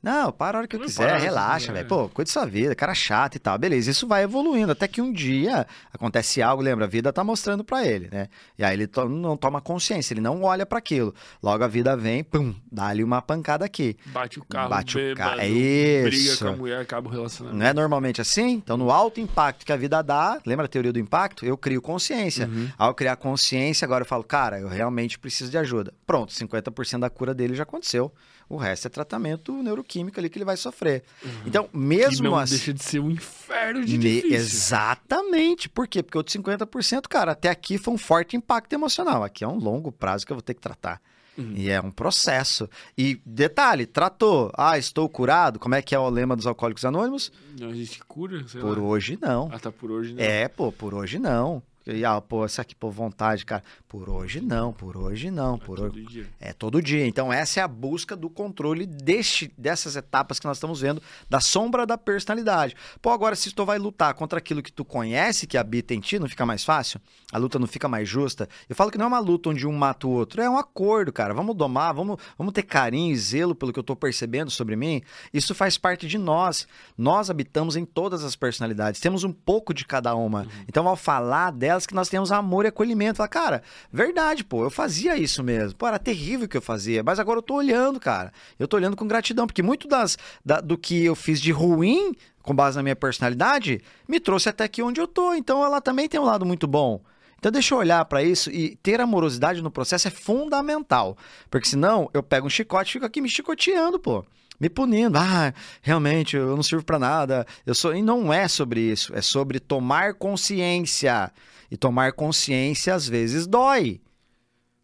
Não, 0.00 0.30
para 0.30 0.56
a 0.56 0.60
hora 0.60 0.68
que 0.68 0.76
eu 0.76 0.80
Não, 0.80 0.86
quiser, 0.86 1.08
para 1.08 1.18
relaxa, 1.18 1.58
quiser, 1.66 1.72
velho. 1.72 1.88
Pô, 1.88 2.08
cuida 2.08 2.28
da 2.28 2.32
sua 2.32 2.46
vida, 2.46 2.72
cara 2.74 2.94
chato 2.94 3.34
e 3.34 3.38
tal. 3.40 3.58
Beleza, 3.58 3.90
isso 3.90 4.06
vai 4.06 4.22
evoluindo. 4.22 4.70
Até 4.70 4.86
que 4.86 5.02
um 5.02 5.12
dia 5.12 5.66
acontece 5.92 6.40
algo, 6.40 6.62
lembra? 6.62 6.84
A 6.84 6.88
vida 6.88 7.12
tá 7.12 7.24
mostrando 7.24 7.64
pra 7.64 7.84
ele, 7.84 8.08
né? 8.12 8.28
E 8.56 8.62
aí 8.62 8.74
ele 8.74 8.86
to- 8.86 9.08
não 9.08 9.36
toma 9.36 9.60
consciência, 9.60 10.14
ele 10.14 10.20
não 10.20 10.42
olha 10.44 10.64
pra 10.64 10.78
aquilo. 10.78 11.12
Logo 11.42 11.64
a 11.64 11.66
vida 11.66 11.96
vem, 11.96 12.22
pum, 12.22 12.54
dá-lhe 12.70 13.02
uma 13.02 13.20
pancada 13.20 13.64
aqui. 13.64 13.96
Bate 14.06 14.38
o 14.38 14.44
carro, 14.44 14.68
Bate 14.70 14.96
o 14.98 15.16
carro, 15.16 15.40
é 15.40 16.02
briga 16.02 16.16
isso. 16.16 16.44
com 16.44 16.50
a 16.52 16.56
mulher, 16.56 16.80
acaba 16.80 17.08
o 17.08 17.12
relacionamento. 17.12 17.58
Não 17.58 17.66
é 17.66 17.74
normalmente 17.74 18.20
assim? 18.20 18.50
Então, 18.52 18.76
no 18.76 18.92
alto 18.92 19.20
impacto 19.20 19.66
que 19.66 19.72
a 19.72 19.76
vida 19.76 20.00
dá, 20.00 20.38
lembra 20.46 20.66
a 20.66 20.68
teoria 20.68 20.92
do 20.92 21.00
impacto? 21.00 21.44
Eu 21.44 21.58
crio 21.58 21.82
consciência. 21.82 22.46
Uhum. 22.46 22.68
Ao 22.78 22.94
criar 22.94 23.16
consciência, 23.16 23.84
agora 23.84 24.02
eu 24.02 24.06
falo, 24.08 24.22
cara, 24.22 24.60
eu 24.60 24.68
realmente 24.68 25.18
preciso 25.18 25.50
de 25.50 25.58
ajuda. 25.58 25.92
Pronto, 26.06 26.32
50% 26.32 27.00
da 27.00 27.10
cura 27.10 27.34
dele 27.34 27.56
já 27.56 27.64
aconteceu. 27.64 28.12
O 28.48 28.56
resto 28.56 28.86
é 28.86 28.88
tratamento 28.90 29.52
neuroquímico 29.62 30.18
ali 30.18 30.30
que 30.30 30.38
ele 30.38 30.44
vai 30.44 30.56
sofrer. 30.56 31.02
Então, 31.44 31.64
Uhum. 31.64 31.68
que 31.70 31.76
mesmo 31.76 32.30
não 32.30 32.36
assim. 32.36 32.54
deixa 32.56 32.72
de 32.72 32.82
ser 32.82 32.98
um 33.00 33.10
inferno 33.10 33.84
de 33.84 33.98
Me- 33.98 34.04
difícil. 34.22 34.36
Exatamente. 34.36 35.68
Por 35.68 35.86
quê? 35.86 36.02
Porque 36.02 36.16
outros 36.16 36.32
50%, 36.34 37.08
cara, 37.08 37.32
até 37.32 37.48
aqui 37.50 37.76
foi 37.78 37.94
um 37.94 37.98
forte 37.98 38.36
impacto 38.36 38.72
emocional. 38.72 39.22
Aqui 39.22 39.44
é 39.44 39.48
um 39.48 39.58
longo 39.58 39.92
prazo 39.92 40.24
que 40.26 40.32
eu 40.32 40.36
vou 40.36 40.42
ter 40.42 40.54
que 40.54 40.60
tratar. 40.60 41.00
Uhum. 41.36 41.52
E 41.54 41.70
é 41.70 41.80
um 41.80 41.90
processo. 41.90 42.68
E 42.96 43.20
detalhe, 43.24 43.86
tratou. 43.86 44.50
Ah, 44.56 44.76
estou 44.78 45.08
curado. 45.08 45.58
Como 45.58 45.74
é 45.74 45.82
que 45.82 45.94
é 45.94 45.98
o 45.98 46.08
lema 46.08 46.34
dos 46.34 46.46
alcoólicos 46.46 46.84
anônimos? 46.84 47.30
Não 47.60 47.70
existe 47.70 48.00
cura, 48.04 48.42
sei 48.48 48.60
Por 48.60 48.76
lá. 48.78 48.84
hoje 48.84 49.16
não. 49.20 49.48
Ah, 49.52 49.58
tá 49.58 49.70
por 49.70 49.90
hoje, 49.90 50.14
né? 50.14 50.42
É, 50.42 50.48
pô, 50.48 50.72
por 50.72 50.94
hoje 50.94 51.18
não. 51.18 51.62
E, 51.92 52.04
ah, 52.04 52.20
pô, 52.20 52.44
essa 52.44 52.62
aqui, 52.62 52.74
por 52.74 52.90
vontade, 52.90 53.44
cara. 53.44 53.62
Por 53.88 54.10
hoje 54.10 54.40
não, 54.40 54.72
por 54.72 54.96
hoje 54.96 55.30
não, 55.30 55.58
por 55.58 55.80
hoje. 55.80 56.02
Todo 56.02 56.10
dia. 56.10 56.26
É 56.38 56.52
todo 56.52 56.82
dia. 56.82 57.06
Então, 57.06 57.32
essa 57.32 57.60
é 57.60 57.62
a 57.62 57.68
busca 57.68 58.14
do 58.14 58.28
controle 58.28 58.86
deste, 58.86 59.52
dessas 59.56 59.96
etapas 59.96 60.38
que 60.38 60.46
nós 60.46 60.58
estamos 60.58 60.80
vendo, 60.80 61.02
da 61.28 61.40
sombra 61.40 61.86
da 61.86 61.96
personalidade. 61.96 62.76
Pô, 63.00 63.10
agora, 63.10 63.34
se 63.34 63.50
tu 63.52 63.64
vai 63.64 63.78
lutar 63.78 64.12
contra 64.14 64.38
aquilo 64.38 64.62
que 64.62 64.72
tu 64.72 64.84
conhece 64.84 65.46
que 65.46 65.56
habita 65.56 65.94
em 65.94 66.00
ti, 66.00 66.18
não 66.18 66.28
fica 66.28 66.44
mais 66.44 66.64
fácil? 66.64 67.00
A 67.32 67.38
luta 67.38 67.58
não 67.58 67.66
fica 67.66 67.88
mais 67.88 68.08
justa? 68.08 68.48
Eu 68.68 68.76
falo 68.76 68.90
que 68.90 68.98
não 68.98 69.04
é 69.04 69.08
uma 69.08 69.18
luta 69.18 69.50
onde 69.50 69.66
um 69.66 69.72
mata 69.72 70.06
o 70.06 70.10
outro, 70.10 70.42
é 70.42 70.48
um 70.48 70.58
acordo, 70.58 71.12
cara. 71.12 71.32
Vamos 71.32 71.56
domar, 71.56 71.94
vamos, 71.94 72.18
vamos 72.36 72.52
ter 72.52 72.62
carinho 72.62 73.12
e 73.12 73.16
zelo 73.16 73.54
pelo 73.54 73.72
que 73.72 73.78
eu 73.78 73.82
tô 73.82 73.96
percebendo 73.96 74.50
sobre 74.50 74.76
mim. 74.76 75.02
Isso 75.32 75.54
faz 75.54 75.78
parte 75.78 76.06
de 76.06 76.18
nós. 76.18 76.66
Nós 76.96 77.30
habitamos 77.30 77.76
em 77.76 77.84
todas 77.84 78.24
as 78.24 78.36
personalidades, 78.36 79.00
temos 79.00 79.24
um 79.24 79.32
pouco 79.32 79.72
de 79.72 79.84
cada 79.84 80.14
uma. 80.14 80.46
Então, 80.68 80.86
ao 80.86 80.96
falar 80.96 81.50
delas, 81.78 81.86
que 81.86 81.94
nós 81.94 82.08
temos 82.08 82.32
amor 82.32 82.64
e 82.64 82.68
acolhimento. 82.68 83.18
Fala, 83.18 83.28
cara, 83.28 83.62
verdade, 83.92 84.44
pô, 84.44 84.64
eu 84.64 84.70
fazia 84.70 85.16
isso 85.16 85.42
mesmo. 85.42 85.76
Pô, 85.78 85.86
era 85.86 85.98
terrível 85.98 86.46
o 86.46 86.48
que 86.48 86.56
eu 86.56 86.62
fazia, 86.62 87.02
mas 87.02 87.18
agora 87.18 87.38
eu 87.38 87.42
tô 87.42 87.54
olhando, 87.54 88.00
cara. 88.00 88.32
Eu 88.58 88.66
tô 88.66 88.76
olhando 88.76 88.96
com 88.96 89.06
gratidão, 89.06 89.46
porque 89.46 89.62
muito 89.62 89.86
das, 89.86 90.18
da- 90.44 90.60
do 90.60 90.76
que 90.76 91.04
eu 91.04 91.14
fiz 91.14 91.40
de 91.40 91.52
ruim, 91.52 92.14
com 92.42 92.54
base 92.54 92.76
na 92.76 92.82
minha 92.82 92.96
personalidade, 92.96 93.80
me 94.08 94.18
trouxe 94.18 94.48
até 94.48 94.64
aqui 94.64 94.82
onde 94.82 95.00
eu 95.00 95.06
tô. 95.06 95.34
Então, 95.34 95.64
ela 95.64 95.80
também 95.80 96.08
tem 96.08 96.18
um 96.20 96.24
lado 96.24 96.44
muito 96.44 96.66
bom. 96.66 97.00
Então 97.38 97.52
deixa 97.52 97.72
eu 97.72 97.78
olhar 97.78 98.04
pra 98.06 98.20
isso 98.20 98.50
e 98.50 98.74
ter 98.82 99.00
amorosidade 99.00 99.62
no 99.62 99.70
processo 99.70 100.08
é 100.08 100.10
fundamental. 100.10 101.16
Porque 101.48 101.68
senão 101.68 102.10
eu 102.12 102.20
pego 102.20 102.48
um 102.48 102.50
chicote 102.50 102.90
e 102.90 102.92
fico 102.94 103.06
aqui 103.06 103.20
me 103.20 103.28
chicoteando, 103.28 103.96
pô. 103.96 104.24
Me 104.58 104.68
punindo. 104.68 105.16
Ah, 105.16 105.54
realmente, 105.80 106.34
eu 106.36 106.56
não 106.56 106.64
sirvo 106.64 106.84
pra 106.84 106.98
nada. 106.98 107.46
Eu 107.64 107.76
sou. 107.76 107.94
E 107.94 108.02
não 108.02 108.32
é 108.32 108.48
sobre 108.48 108.80
isso. 108.80 109.14
É 109.14 109.22
sobre 109.22 109.60
tomar 109.60 110.14
consciência. 110.14 111.30
E 111.70 111.76
tomar 111.76 112.12
consciência 112.12 112.94
às 112.94 113.08
vezes 113.08 113.46
dói. 113.46 114.00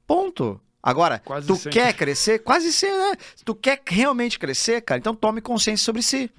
Ponto. 0.07 0.61
Agora, 0.83 1.19
Quase 1.19 1.47
tu 1.47 1.57
sempre. 1.57 1.71
quer 1.71 1.95
crescer? 1.95 2.41
Quase 2.41 2.71
sempre, 2.73 2.99
né? 2.99 3.13
Se 3.35 3.45
tu 3.45 3.55
quer 3.55 3.81
realmente 3.87 4.39
crescer, 4.39 4.83
cara, 4.83 4.99
então 4.99 5.15
tome 5.15 5.41
consciência 5.41 5.83
sobre 5.83 6.03
si. 6.03 6.31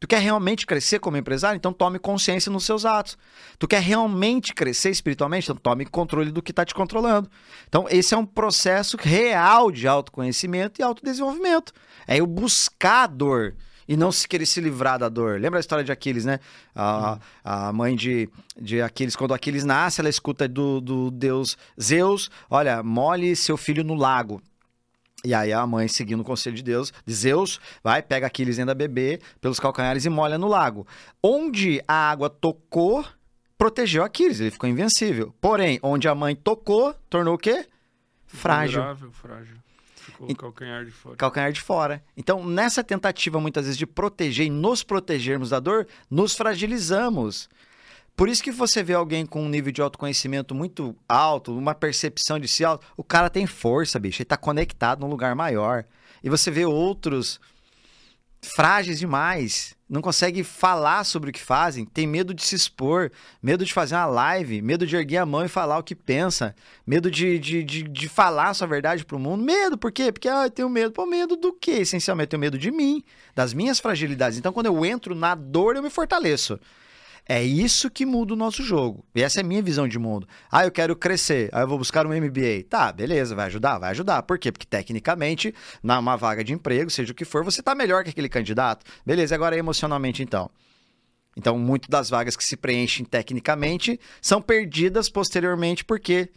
Tu 0.00 0.08
quer 0.08 0.18
realmente 0.18 0.66
crescer 0.66 0.98
como 0.98 1.16
empresário? 1.16 1.56
Então 1.56 1.72
tome 1.72 1.96
consciência 1.98 2.50
nos 2.50 2.64
seus 2.64 2.84
atos. 2.84 3.16
Tu 3.56 3.68
quer 3.68 3.80
realmente 3.80 4.52
crescer 4.52 4.90
espiritualmente? 4.90 5.44
Então 5.44 5.54
tome 5.54 5.86
controle 5.86 6.32
do 6.32 6.42
que 6.42 6.50
está 6.50 6.64
te 6.64 6.74
controlando. 6.74 7.30
Então 7.68 7.86
esse 7.88 8.12
é 8.12 8.16
um 8.16 8.26
processo 8.26 8.96
real 8.98 9.70
de 9.70 9.86
autoconhecimento 9.86 10.80
e 10.80 10.82
autodesenvolvimento. 10.82 11.72
É 12.04 12.16
eu 12.16 12.26
buscar 12.26 13.06
dor 13.06 13.54
e 13.86 13.96
não 13.96 14.12
se 14.12 14.26
querer 14.26 14.46
se 14.46 14.60
livrar 14.60 14.98
da 14.98 15.08
dor. 15.08 15.40
Lembra 15.40 15.58
a 15.58 15.60
história 15.60 15.84
de 15.84 15.92
Aquiles, 15.92 16.24
né? 16.24 16.38
A, 16.74 17.18
a 17.44 17.72
mãe 17.72 17.96
de, 17.96 18.28
de 18.60 18.80
Aquiles, 18.80 19.16
quando 19.16 19.34
Aquiles 19.34 19.64
nasce, 19.64 20.00
ela 20.00 20.08
escuta 20.08 20.48
do, 20.48 20.80
do 20.80 21.10
deus 21.10 21.56
Zeus, 21.80 22.30
olha, 22.48 22.82
molhe 22.82 23.34
seu 23.36 23.56
filho 23.56 23.84
no 23.84 23.94
lago. 23.94 24.40
E 25.24 25.32
aí 25.32 25.52
a 25.52 25.64
mãe, 25.66 25.86
seguindo 25.86 26.20
o 26.20 26.24
conselho 26.24 26.56
de 26.56 26.62
Deus, 26.62 26.92
de 27.06 27.14
Zeus, 27.14 27.60
vai, 27.82 28.02
pega 28.02 28.26
Aquiles 28.26 28.58
ainda 28.58 28.74
bebê 28.74 29.20
pelos 29.40 29.60
calcanhares 29.60 30.04
e 30.04 30.10
molha 30.10 30.36
no 30.36 30.48
lago. 30.48 30.86
Onde 31.22 31.82
a 31.86 32.10
água 32.10 32.28
tocou, 32.28 33.04
protegeu 33.56 34.02
Aquiles, 34.02 34.40
ele 34.40 34.50
ficou 34.50 34.68
invencível. 34.68 35.32
Porém, 35.40 35.78
onde 35.82 36.08
a 36.08 36.14
mãe 36.14 36.34
tocou, 36.34 36.92
tornou 37.08 37.34
o 37.34 37.38
quê? 37.38 37.66
Frágil. 38.26 38.80
Vulnerável, 38.80 39.12
frágil. 39.12 39.56
E- 40.28 40.32
o 40.32 40.36
calcanhar 40.36 40.84
de 40.84 40.90
fora. 40.90 41.16
Calcanhar 41.16 41.52
de 41.52 41.60
fora. 41.60 42.04
Então, 42.16 42.44
nessa 42.44 42.82
tentativa, 42.84 43.40
muitas 43.40 43.64
vezes, 43.64 43.78
de 43.78 43.86
proteger 43.86 44.46
e 44.46 44.50
nos 44.50 44.82
protegermos 44.82 45.50
da 45.50 45.60
dor, 45.60 45.86
nos 46.10 46.34
fragilizamos. 46.34 47.48
Por 48.14 48.28
isso 48.28 48.42
que 48.42 48.52
você 48.52 48.82
vê 48.82 48.92
alguém 48.94 49.24
com 49.24 49.42
um 49.42 49.48
nível 49.48 49.72
de 49.72 49.80
autoconhecimento 49.80 50.54
muito 50.54 50.94
alto, 51.08 51.56
uma 51.56 51.74
percepção 51.74 52.38
de 52.38 52.46
si 52.46 52.64
alto, 52.64 52.86
o 52.96 53.02
cara 53.02 53.30
tem 53.30 53.46
força, 53.46 53.98
bicho, 53.98 54.20
ele 54.20 54.26
tá 54.26 54.36
conectado 54.36 55.00
num 55.00 55.08
lugar 55.08 55.34
maior. 55.34 55.84
E 56.22 56.28
você 56.28 56.50
vê 56.50 56.64
outros 56.64 57.40
frágeis 58.42 58.98
demais, 58.98 59.74
não 59.88 60.02
conseguem 60.02 60.42
falar 60.42 61.04
sobre 61.04 61.30
o 61.30 61.32
que 61.32 61.40
fazem, 61.40 61.84
tem 61.84 62.06
medo 62.06 62.34
de 62.34 62.42
se 62.42 62.54
expor, 62.54 63.10
medo 63.42 63.64
de 63.64 63.72
fazer 63.72 63.94
uma 63.94 64.06
live, 64.06 64.60
medo 64.60 64.86
de 64.86 64.96
erguer 64.96 65.18
a 65.18 65.26
mão 65.26 65.44
e 65.44 65.48
falar 65.48 65.78
o 65.78 65.82
que 65.82 65.94
pensa, 65.94 66.54
medo 66.86 67.10
de, 67.10 67.38
de, 67.38 67.62
de, 67.62 67.82
de 67.84 68.08
falar 68.08 68.48
a 68.48 68.54
sua 68.54 68.66
verdade 68.66 69.04
pro 69.04 69.18
mundo. 69.18 69.44
Medo, 69.44 69.78
por 69.78 69.92
quê? 69.92 70.10
Porque 70.10 70.28
ah, 70.28 70.44
eu 70.44 70.50
tenho 70.50 70.68
medo. 70.68 70.92
Pô, 70.92 71.06
medo 71.06 71.36
do 71.36 71.52
quê? 71.52 71.72
Essencialmente, 71.72 72.28
eu 72.28 72.30
tenho 72.30 72.40
medo 72.40 72.58
de 72.58 72.70
mim, 72.70 73.04
das 73.34 73.54
minhas 73.54 73.78
fragilidades. 73.78 74.38
Então, 74.38 74.52
quando 74.52 74.66
eu 74.66 74.84
entro 74.84 75.14
na 75.14 75.34
dor, 75.34 75.76
eu 75.76 75.82
me 75.82 75.90
fortaleço. 75.90 76.58
É 77.28 77.42
isso 77.42 77.88
que 77.88 78.04
muda 78.04 78.34
o 78.34 78.36
nosso 78.36 78.62
jogo. 78.62 79.04
E 79.14 79.22
essa 79.22 79.40
é 79.40 79.42
a 79.42 79.46
minha 79.46 79.62
visão 79.62 79.86
de 79.86 79.98
mundo. 79.98 80.26
Ah, 80.50 80.64
eu 80.64 80.72
quero 80.72 80.96
crescer. 80.96 81.48
Aí 81.52 81.62
eu 81.62 81.68
vou 81.68 81.78
buscar 81.78 82.04
um 82.06 82.10
MBA. 82.10 82.64
Tá, 82.68 82.92
beleza, 82.92 83.34
vai 83.34 83.46
ajudar? 83.46 83.78
Vai 83.78 83.90
ajudar. 83.90 84.22
Por 84.24 84.38
quê? 84.38 84.50
Porque 84.50 84.66
tecnicamente, 84.66 85.54
numa 85.82 86.16
vaga 86.16 86.42
de 86.42 86.52
emprego, 86.52 86.90
seja 86.90 87.12
o 87.12 87.14
que 87.14 87.24
for, 87.24 87.44
você 87.44 87.62
tá 87.62 87.74
melhor 87.74 88.02
que 88.02 88.10
aquele 88.10 88.28
candidato. 88.28 88.84
Beleza, 89.06 89.34
agora 89.34 89.56
emocionalmente 89.56 90.22
então. 90.22 90.50
Então, 91.36 91.56
muito 91.58 91.88
das 91.88 92.10
vagas 92.10 92.36
que 92.36 92.44
se 92.44 92.56
preenchem 92.56 93.06
tecnicamente 93.06 93.98
são 94.20 94.42
perdidas 94.42 95.08
posteriormente 95.08 95.84
porque 95.84 96.28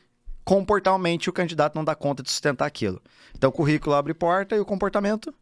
comportalmente 0.46 1.30
o 1.30 1.34
candidato 1.34 1.76
não 1.76 1.84
dá 1.84 1.96
conta 1.96 2.22
de 2.22 2.30
sustentar 2.30 2.66
aquilo. 2.66 3.02
Então, 3.36 3.50
o 3.50 3.54
currículo 3.54 3.96
abre 3.96 4.14
porta 4.14 4.56
e 4.56 4.60
o 4.60 4.66
comportamento 4.66 5.34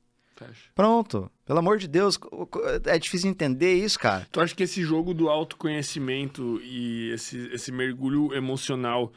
Pronto. 0.76 1.32
Pelo 1.46 1.60
amor 1.60 1.78
de 1.78 1.88
Deus, 1.88 2.20
é 2.86 2.98
difícil 2.98 3.30
entender 3.30 3.74
isso, 3.74 4.00
cara. 4.00 4.28
Tu 4.32 4.40
acha 4.40 4.56
que 4.56 4.64
esse 4.64 4.82
jogo 4.82 5.14
do 5.14 5.30
autoconhecimento 5.30 6.60
e 6.64 7.12
esse, 7.12 7.50
esse 7.54 7.72
mergulho 7.72 8.34
emocional 8.34 9.12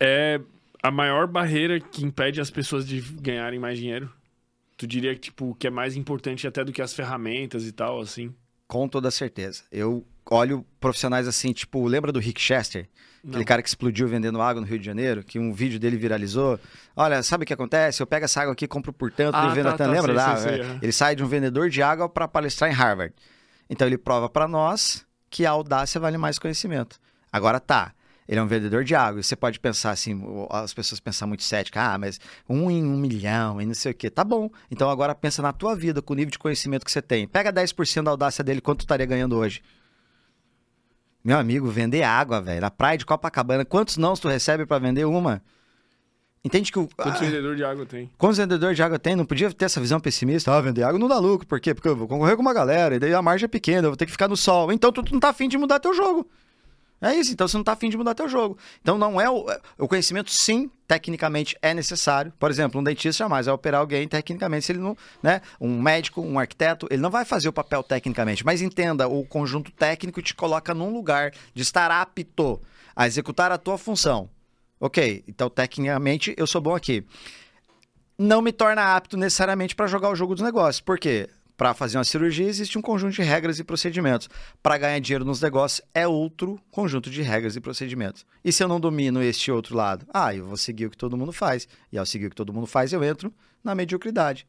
é 0.00 0.40
a 0.82 0.90
maior 0.90 1.26
barreira 1.26 1.78
que 1.78 2.04
impede 2.04 2.40
as 2.40 2.50
pessoas 2.50 2.86
de 2.86 3.00
ganharem 3.00 3.58
mais 3.58 3.78
dinheiro? 3.78 4.10
Tu 4.76 4.86
diria 4.86 5.14
que, 5.14 5.20
tipo, 5.20 5.54
que 5.56 5.66
é 5.66 5.70
mais 5.70 5.94
importante 5.94 6.46
até 6.46 6.64
do 6.64 6.72
que 6.72 6.80
as 6.80 6.94
ferramentas 6.94 7.66
e 7.66 7.72
tal, 7.72 8.00
assim? 8.00 8.34
Com 8.66 8.88
toda 8.88 9.10
certeza. 9.10 9.64
Eu 9.70 10.06
olho 10.30 10.64
profissionais 10.80 11.28
assim, 11.28 11.52
tipo, 11.52 11.86
lembra 11.86 12.10
do 12.12 12.18
Rick 12.18 12.40
Chester? 12.40 12.88
Aquele 13.28 13.44
cara 13.44 13.62
que 13.62 13.68
explodiu 13.68 14.08
vendendo 14.08 14.40
água 14.40 14.60
no 14.60 14.66
Rio 14.66 14.78
de 14.78 14.86
Janeiro, 14.86 15.22
que 15.22 15.38
um 15.38 15.52
vídeo 15.52 15.78
dele 15.78 15.96
viralizou. 15.96 16.58
Olha, 16.96 17.22
sabe 17.22 17.44
o 17.44 17.46
que 17.46 17.52
acontece? 17.52 18.02
Eu 18.02 18.06
pego 18.06 18.24
essa 18.24 18.40
água 18.40 18.52
aqui, 18.54 18.66
compro 18.66 18.92
por 18.92 19.10
tanto, 19.12 19.34
Ah, 19.36 19.48
vendo 19.48 19.66
tá, 19.66 19.74
até. 19.74 19.84
tá, 19.84 19.90
Lembra? 19.90 20.06
sei, 20.06 20.14
lá? 20.14 20.36
sei, 20.36 20.50
sei, 20.52 20.60
É. 20.60 20.64
aham. 20.64 20.78
Ele 20.80 20.92
sai 20.92 21.14
de 21.16 21.22
um 21.22 21.26
vendedor 21.26 21.68
de 21.68 21.82
água 21.82 22.08
para 22.08 22.26
palestrar 22.26 22.70
em 22.70 22.74
Harvard. 22.74 23.14
Então 23.68 23.86
ele 23.86 23.98
prova 23.98 24.28
para 24.28 24.48
nós 24.48 25.04
que 25.28 25.44
a 25.44 25.50
audácia 25.50 26.00
vale 26.00 26.16
mais 26.18 26.38
conhecimento. 26.38 26.98
Agora 27.30 27.60
tá. 27.60 27.92
Ele 28.28 28.38
é 28.38 28.42
um 28.42 28.46
vendedor 28.46 28.84
de 28.84 28.94
água. 28.94 29.20
E 29.20 29.24
Você 29.24 29.34
pode 29.34 29.58
pensar 29.58 29.90
assim, 29.90 30.22
as 30.50 30.72
pessoas 30.72 31.00
pensam 31.00 31.26
muito 31.28 31.42
cética, 31.42 31.82
ah, 31.82 31.98
mas 31.98 32.20
um 32.48 32.70
em 32.70 32.82
um 32.84 32.96
milhão 32.96 33.60
e 33.60 33.66
não 33.66 33.74
sei 33.74 33.90
o 33.90 33.94
quê. 33.94 34.08
Tá 34.08 34.22
bom. 34.24 34.48
Então 34.70 34.88
agora 34.88 35.14
pensa 35.16 35.42
na 35.42 35.52
tua 35.52 35.74
vida, 35.74 36.00
com 36.00 36.12
o 36.12 36.16
nível 36.16 36.30
de 36.30 36.38
conhecimento 36.38 36.84
que 36.84 36.92
você 36.92 37.02
tem. 37.02 37.26
Pega 37.26 37.52
10% 37.52 38.04
da 38.04 38.12
audácia 38.12 38.42
dele, 38.44 38.60
quanto 38.60 38.78
tu 38.78 38.82
estaria 38.82 39.04
ganhando 39.04 39.36
hoje? 39.36 39.60
Meu 41.22 41.38
amigo, 41.38 41.68
vender 41.68 42.02
água, 42.02 42.40
velho. 42.40 42.60
Na 42.60 42.70
praia 42.70 42.96
de 42.96 43.04
Copacabana, 43.04 43.64
quantos 43.64 43.96
não 43.96 44.14
tu 44.14 44.28
recebe 44.28 44.64
pra 44.64 44.78
vender 44.78 45.04
uma? 45.04 45.42
Entende 46.42 46.72
que 46.72 46.78
o. 46.78 46.88
Quantos 46.96 47.20
Ah, 47.20 47.24
vendedores 47.24 47.56
de 47.58 47.64
água 47.64 47.84
tem? 47.84 48.10
Quantos 48.16 48.38
vendedores 48.38 48.74
de 48.74 48.82
água 48.82 48.98
tem? 48.98 49.14
Não 49.14 49.26
podia 49.26 49.52
ter 49.52 49.66
essa 49.66 49.78
visão 49.80 50.00
pessimista. 50.00 50.50
Ah, 50.50 50.60
vender 50.62 50.82
água 50.82 50.98
não 50.98 51.06
dá 51.08 51.18
lucro. 51.18 51.46
Por 51.46 51.60
quê? 51.60 51.74
Porque 51.74 51.88
eu 51.88 51.94
vou 51.94 52.08
concorrer 52.08 52.34
com 52.36 52.40
uma 52.42 52.54
galera, 52.54 52.94
e 52.94 52.98
daí 52.98 53.12
a 53.12 53.20
margem 53.20 53.44
é 53.44 53.48
pequena, 53.48 53.86
eu 53.86 53.90
vou 53.90 53.96
ter 53.96 54.06
que 54.06 54.12
ficar 54.12 54.28
no 54.28 54.36
sol. 54.36 54.72
Então 54.72 54.90
tu 54.90 55.04
não 55.12 55.20
tá 55.20 55.28
afim 55.28 55.48
de 55.48 55.58
mudar 55.58 55.78
teu 55.78 55.92
jogo. 55.92 56.26
É 57.02 57.14
isso, 57.14 57.32
então 57.32 57.48
você 57.48 57.56
não 57.56 57.64
tá 57.64 57.72
afim 57.72 57.88
de 57.88 57.96
mudar 57.96 58.14
teu 58.14 58.28
jogo. 58.28 58.58
Então 58.82 58.98
não 58.98 59.18
é 59.18 59.28
o, 59.30 59.46
o 59.78 59.88
conhecimento, 59.88 60.30
sim, 60.30 60.70
tecnicamente 60.86 61.56
é 61.62 61.72
necessário. 61.72 62.30
Por 62.38 62.50
exemplo, 62.50 62.78
um 62.78 62.84
dentista 62.84 63.24
jamais 63.24 63.46
vai 63.46 63.54
operar 63.54 63.80
alguém 63.80 64.06
tecnicamente 64.06 64.66
se 64.66 64.72
ele 64.72 64.80
não, 64.80 64.94
né? 65.22 65.40
Um 65.58 65.80
médico, 65.80 66.20
um 66.20 66.38
arquiteto, 66.38 66.86
ele 66.90 67.00
não 67.00 67.10
vai 67.10 67.24
fazer 67.24 67.48
o 67.48 67.52
papel 67.52 67.82
tecnicamente, 67.82 68.44
mas 68.44 68.60
entenda, 68.60 69.08
o 69.08 69.24
conjunto 69.24 69.72
técnico 69.72 70.20
te 70.20 70.34
coloca 70.34 70.74
num 70.74 70.92
lugar 70.92 71.32
de 71.54 71.62
estar 71.62 71.90
apto 71.90 72.60
a 72.94 73.06
executar 73.06 73.50
a 73.50 73.56
tua 73.56 73.78
função. 73.78 74.28
Ok, 74.78 75.24
então 75.26 75.48
tecnicamente 75.48 76.34
eu 76.36 76.46
sou 76.46 76.60
bom 76.60 76.74
aqui. 76.74 77.04
Não 78.18 78.42
me 78.42 78.52
torna 78.52 78.94
apto 78.94 79.16
necessariamente 79.16 79.74
para 79.74 79.86
jogar 79.86 80.10
o 80.10 80.14
jogo 80.14 80.34
dos 80.34 80.44
negócios. 80.44 80.80
Por 80.82 80.98
quê? 80.98 81.30
Para 81.60 81.74
fazer 81.74 81.98
uma 81.98 82.04
cirurgia 82.04 82.46
existe 82.46 82.78
um 82.78 82.80
conjunto 82.80 83.12
de 83.16 83.20
regras 83.20 83.58
e 83.58 83.64
procedimentos. 83.64 84.30
Para 84.62 84.78
ganhar 84.78 84.98
dinheiro 84.98 85.26
nos 85.26 85.42
negócios 85.42 85.86
é 85.92 86.08
outro 86.08 86.58
conjunto 86.70 87.10
de 87.10 87.20
regras 87.20 87.54
e 87.54 87.60
procedimentos. 87.60 88.24
E 88.42 88.50
se 88.50 88.64
eu 88.64 88.66
não 88.66 88.80
domino 88.80 89.22
este 89.22 89.52
outro 89.52 89.76
lado? 89.76 90.06
Ah, 90.10 90.34
eu 90.34 90.46
vou 90.46 90.56
seguir 90.56 90.86
o 90.86 90.90
que 90.90 90.96
todo 90.96 91.18
mundo 91.18 91.34
faz. 91.34 91.68
E 91.92 91.98
ao 91.98 92.06
seguir 92.06 92.28
o 92.28 92.30
que 92.30 92.34
todo 92.34 92.50
mundo 92.50 92.66
faz, 92.66 92.94
eu 92.94 93.04
entro 93.04 93.30
na 93.62 93.74
mediocridade. 93.74 94.46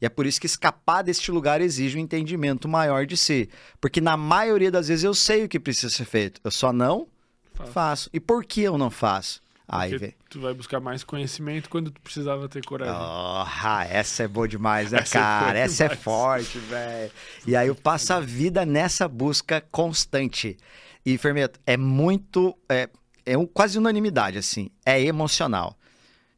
E 0.00 0.06
é 0.06 0.08
por 0.08 0.24
isso 0.24 0.40
que 0.40 0.46
escapar 0.46 1.02
deste 1.02 1.32
lugar 1.32 1.60
exige 1.60 1.98
um 1.98 2.00
entendimento 2.00 2.68
maior 2.68 3.06
de 3.06 3.16
si. 3.16 3.50
Porque 3.80 4.00
na 4.00 4.16
maioria 4.16 4.70
das 4.70 4.86
vezes 4.86 5.02
eu 5.02 5.14
sei 5.14 5.42
o 5.44 5.48
que 5.48 5.58
precisa 5.58 5.90
ser 5.92 6.04
feito. 6.04 6.40
Eu 6.44 6.52
só 6.52 6.72
não 6.72 7.08
Faço. 7.54 7.72
faço. 7.72 8.10
E 8.12 8.20
por 8.20 8.44
que 8.44 8.60
eu 8.60 8.78
não 8.78 8.88
faço? 8.88 9.42
Aí, 9.74 9.96
vem. 9.96 10.14
tu 10.28 10.38
vai 10.38 10.52
buscar 10.52 10.80
mais 10.80 11.02
conhecimento 11.02 11.70
quando 11.70 11.90
tu 11.90 11.98
precisava 12.02 12.46
ter 12.46 12.62
coragem. 12.62 12.94
Ah, 12.94 13.86
essa 13.88 14.24
é 14.24 14.28
boa 14.28 14.46
demais, 14.46 14.92
né, 14.92 14.98
Essa 15.02 15.16
é 15.16 15.20
cara? 15.20 15.44
boa 15.46 15.58
essa 15.58 15.84
é 15.84 15.88
demais. 15.88 16.04
forte, 16.04 16.58
velho. 16.58 17.10
E 17.46 17.56
aí 17.56 17.68
eu 17.68 17.74
passo 17.74 18.12
a 18.12 18.20
vida 18.20 18.66
nessa 18.66 19.08
busca 19.08 19.62
constante. 19.70 20.58
E, 21.06 21.16
Fermento, 21.16 21.58
é 21.66 21.78
muito. 21.78 22.54
É, 22.68 22.86
é 23.24 23.38
um, 23.38 23.46
quase 23.46 23.78
unanimidade, 23.78 24.36
assim. 24.36 24.68
É 24.84 25.00
emocional. 25.00 25.74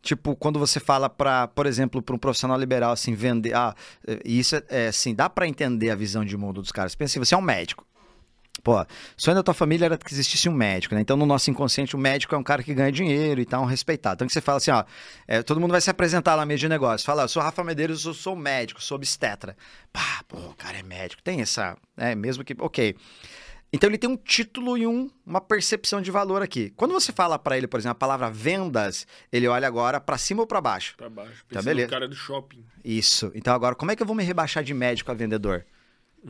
Tipo, 0.01 0.37
quando 0.37 0.59
você 0.61 0.79
fala 0.79 1.09
para, 1.09 1.49
por 1.49 1.67
exemplo, 1.67 2.01
para 2.01 2.15
um 2.15 2.19
profissional 2.19 2.57
liberal, 2.57 2.93
assim, 2.93 3.15
vender. 3.15 3.53
Ah, 3.55 3.75
isso 4.25 4.55
é, 4.55 4.63
é, 4.69 4.87
assim, 4.89 5.13
dá 5.13 5.29
para 5.29 5.49
entender 5.49 5.91
a 5.91 5.97
visão 5.97 6.25
de 6.25 6.37
mundo 6.37 6.61
dos 6.61 6.71
caras. 6.71 6.95
Pensa 6.95 7.13
assim, 7.13 7.19
você 7.19 7.35
é 7.35 7.39
um 7.39 7.43
médico. 7.43 7.85
Pô, 8.63 8.85
sonho 9.17 9.35
da 9.35 9.43
tua 9.43 9.53
família 9.53 9.87
era 9.87 9.99
que 9.99 10.13
existisse 10.13 10.49
um 10.49 10.53
médico, 10.53 10.95
né? 10.95 11.01
Então, 11.01 11.17
no 11.17 11.27
nosso 11.27 11.51
inconsciente, 11.51 11.95
o 11.95 11.99
médico 11.99 12.35
é 12.35 12.39
um 12.39 12.43
cara 12.43 12.63
que 12.63 12.73
ganha 12.73 12.91
dinheiro 12.91 13.41
e 13.41 13.45
tal, 13.45 13.63
um 13.63 13.67
respeitado. 13.67 14.15
Então, 14.15 14.27
que 14.27 14.33
você 14.33 14.41
fala 14.41 14.57
assim, 14.59 14.71
ó, 14.71 14.85
é, 15.27 15.43
todo 15.43 15.61
mundo 15.61 15.73
vai 15.73 15.81
se 15.81 15.91
apresentar 15.91 16.35
lá 16.35 16.47
mesa 16.47 16.61
de 16.61 16.69
negócio. 16.69 17.05
Fala, 17.05 17.23
eu 17.25 17.29
sou 17.29 17.43
Rafa 17.43 17.63
Medeiros, 17.65 18.05
eu 18.05 18.15
sou 18.15 18.35
médico, 18.35 18.83
sou 18.83 18.97
obstetra. 18.97 19.57
Pá, 19.93 20.23
pô, 20.27 20.39
o 20.39 20.55
cara 20.55 20.79
é 20.79 20.83
médico. 20.83 21.23
Tem 21.23 21.41
essa, 21.43 21.77
é, 21.97 22.15
mesmo 22.15 22.43
que, 22.43 22.55
ok. 22.59 22.97
Então, 23.71 23.91
ele 23.91 23.99
tem 23.99 24.09
um 24.09 24.17
título 24.17 24.79
e 24.79 24.87
um, 24.87 25.11
uma 25.27 25.41
percepção 25.41 26.01
de 26.01 26.11
valor 26.11 26.41
aqui. 26.41 26.73
Quando 26.77 26.93
você 26.93 27.13
fala 27.13 27.39
pra 27.39 27.59
ele, 27.59 27.67
por 27.67 27.81
exemplo, 27.81 27.97
a 27.97 27.99
palavra 27.99 28.31
vendas, 28.31 29.05
ele 29.33 29.49
olha 29.49 29.67
agora 29.67 30.01
pra 30.01 30.17
cima 30.17 30.43
ou 30.43 30.47
pra 30.47 30.61
baixo? 30.61 30.95
Pra 30.97 31.11
baixo. 31.11 31.45
Tá, 31.49 31.57
Pensa 31.57 31.63
beleza. 31.65 31.87
no 31.89 31.91
cara 31.93 32.09
do 32.09 32.15
shopping. 32.15 32.65
Isso. 32.85 33.33
Então 33.35 33.53
agora, 33.53 33.75
como 33.75 33.91
é 33.91 33.97
que 33.97 34.03
eu 34.03 34.07
vou 34.07 34.15
me 34.15 34.23
rebaixar 34.23 34.63
de 34.63 34.73
médico 34.73 35.11
a 35.11 35.15
vendedor? 35.15 35.67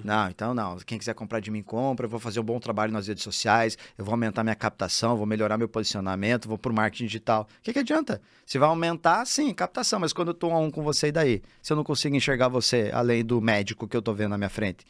Não, 0.02 0.28
então 0.28 0.52
não. 0.52 0.76
Quem 0.78 0.98
quiser 0.98 1.14
comprar 1.14 1.39
de 1.39 1.50
mim, 1.50 1.62
compra. 1.62 2.06
Eu 2.06 2.10
vou 2.10 2.18
fazer 2.18 2.40
um 2.40 2.44
bom 2.44 2.58
trabalho 2.58 2.92
nas 2.92 3.06
redes 3.06 3.23
sociais. 3.23 3.78
Eu 3.97 4.05
vou 4.05 4.12
aumentar 4.12 4.42
minha 4.42 4.56
captação, 4.56 5.16
vou 5.16 5.26
melhorar 5.26 5.56
meu 5.56 5.68
posicionamento, 5.68 6.48
vou 6.48 6.58
pro 6.58 6.74
marketing 6.74 7.06
digital. 7.06 7.48
O 7.58 7.62
que, 7.62 7.73
que 7.73 7.78
adianta? 7.78 8.20
Se 8.44 8.58
vai 8.58 8.68
aumentar, 8.68 9.24
sim, 9.24 9.52
captação. 9.55 10.00
Mas 10.00 10.12
quando 10.12 10.28
eu 10.28 10.34
tô 10.34 10.50
a 10.50 10.58
um 10.58 10.70
com 10.70 10.82
você, 10.82 11.08
e 11.08 11.12
daí? 11.12 11.42
Se 11.62 11.73
eu 11.73 11.76
não 11.76 11.84
consigo 11.84 12.16
enxergar 12.16 12.48
você 12.48 12.90
além 12.92 13.24
do 13.24 13.40
médico 13.40 13.86
que 13.86 13.97
eu 13.97 14.02
tô 14.02 14.12
vendo 14.12 14.31
na 14.31 14.39
minha 14.39 14.50
frente. 14.50 14.84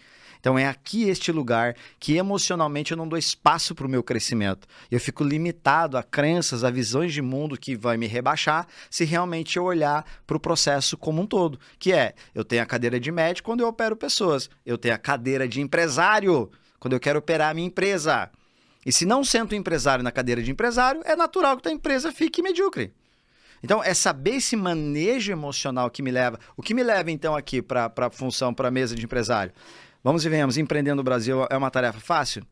Então 0.45 0.59
é 0.59 0.67
aqui 0.69 1.09
este 1.09 1.33
lugar 1.33 1.75
que 1.99 2.19
emocionalmente 2.19 2.93
eu 2.93 2.99
não 2.99 3.09
dou 3.09 3.19
espaço 3.19 3.75
para 3.75 3.87
o 3.87 3.89
meu 3.89 4.03
crescimento. 4.03 4.69
Eu 4.91 5.01
fico 5.01 5.25
limitado 5.25 5.97
a 5.97 6.03
crenças, 6.03 6.63
a 6.63 6.71
visões 6.71 7.15
de 7.15 7.23
mundo 7.23 7.57
que 7.57 7.75
vai 7.75 7.97
me 7.97 8.07
rebaixar 8.07 8.67
se 8.91 9.07
realmente 9.07 9.57
eu 9.57 9.65
olhar 9.65 10.05
para 10.27 10.37
o 10.37 10.41
processo 10.41 10.99
como 10.99 11.23
um 11.23 11.27
todo. 11.27 11.59
Que 11.79 11.95
é, 11.95 12.13
eu 12.35 12.45
tenho 12.45 12.63
a 12.63 12.67
cadeira 12.67 13.01
de 13.01 13.11
médico 13.11 13.47
quando 13.47 13.63
eu 13.63 13.69
opero 13.69 13.97
pessoas. 13.97 14.51
Eu 14.67 14.77
tenho 14.77 14.95
a 14.95 14.99
cadeira 14.99 15.49
de 15.49 15.63
empresário 15.63 16.51
quando 16.79 16.93
eu 16.93 17.01
quero 17.01 17.21
operar 17.21 17.51
a 17.51 17.55
minha 17.55 17.69
empresa. 17.69 18.31
E 18.85 18.93
se 18.93 19.07
não 19.07 19.25
sento 19.25 19.55
empresário 19.55 20.05
na 20.05 20.13
cadeira 20.13 20.43
de 20.43 20.51
empresário, 20.51 21.01
é 21.07 21.17
natural 21.17 21.57
que 21.57 21.71
a 21.71 21.73
empresa 21.73 22.13
fique 22.13 22.43
medíocre. 22.43 22.93
Então, 23.65 23.83
é 23.83 23.95
saber 23.95 24.33
esse 24.33 24.57
manejo 24.57 25.33
emocional 25.33 25.91
que 25.91 26.03
me 26.03 26.11
leva. 26.11 26.39
O 26.55 26.61
que 26.61 26.75
me 26.75 26.83
leva, 26.83 27.11
então, 27.11 27.35
aqui 27.35 27.63
para 27.63 27.91
a 27.97 28.11
função, 28.11 28.53
para 28.53 28.69
a 28.69 28.71
mesa 28.71 28.95
de 28.95 29.03
empresário? 29.03 29.55
Vamos 30.05 30.25
e 30.25 30.29
venhamos, 30.29 30.59
empreender 30.59 30.95
no 30.95 31.03
Brasil 31.03 31.47
é 31.51 31.57
uma 31.57 31.71
tarefa 31.71 31.99
fácil? 31.99 32.45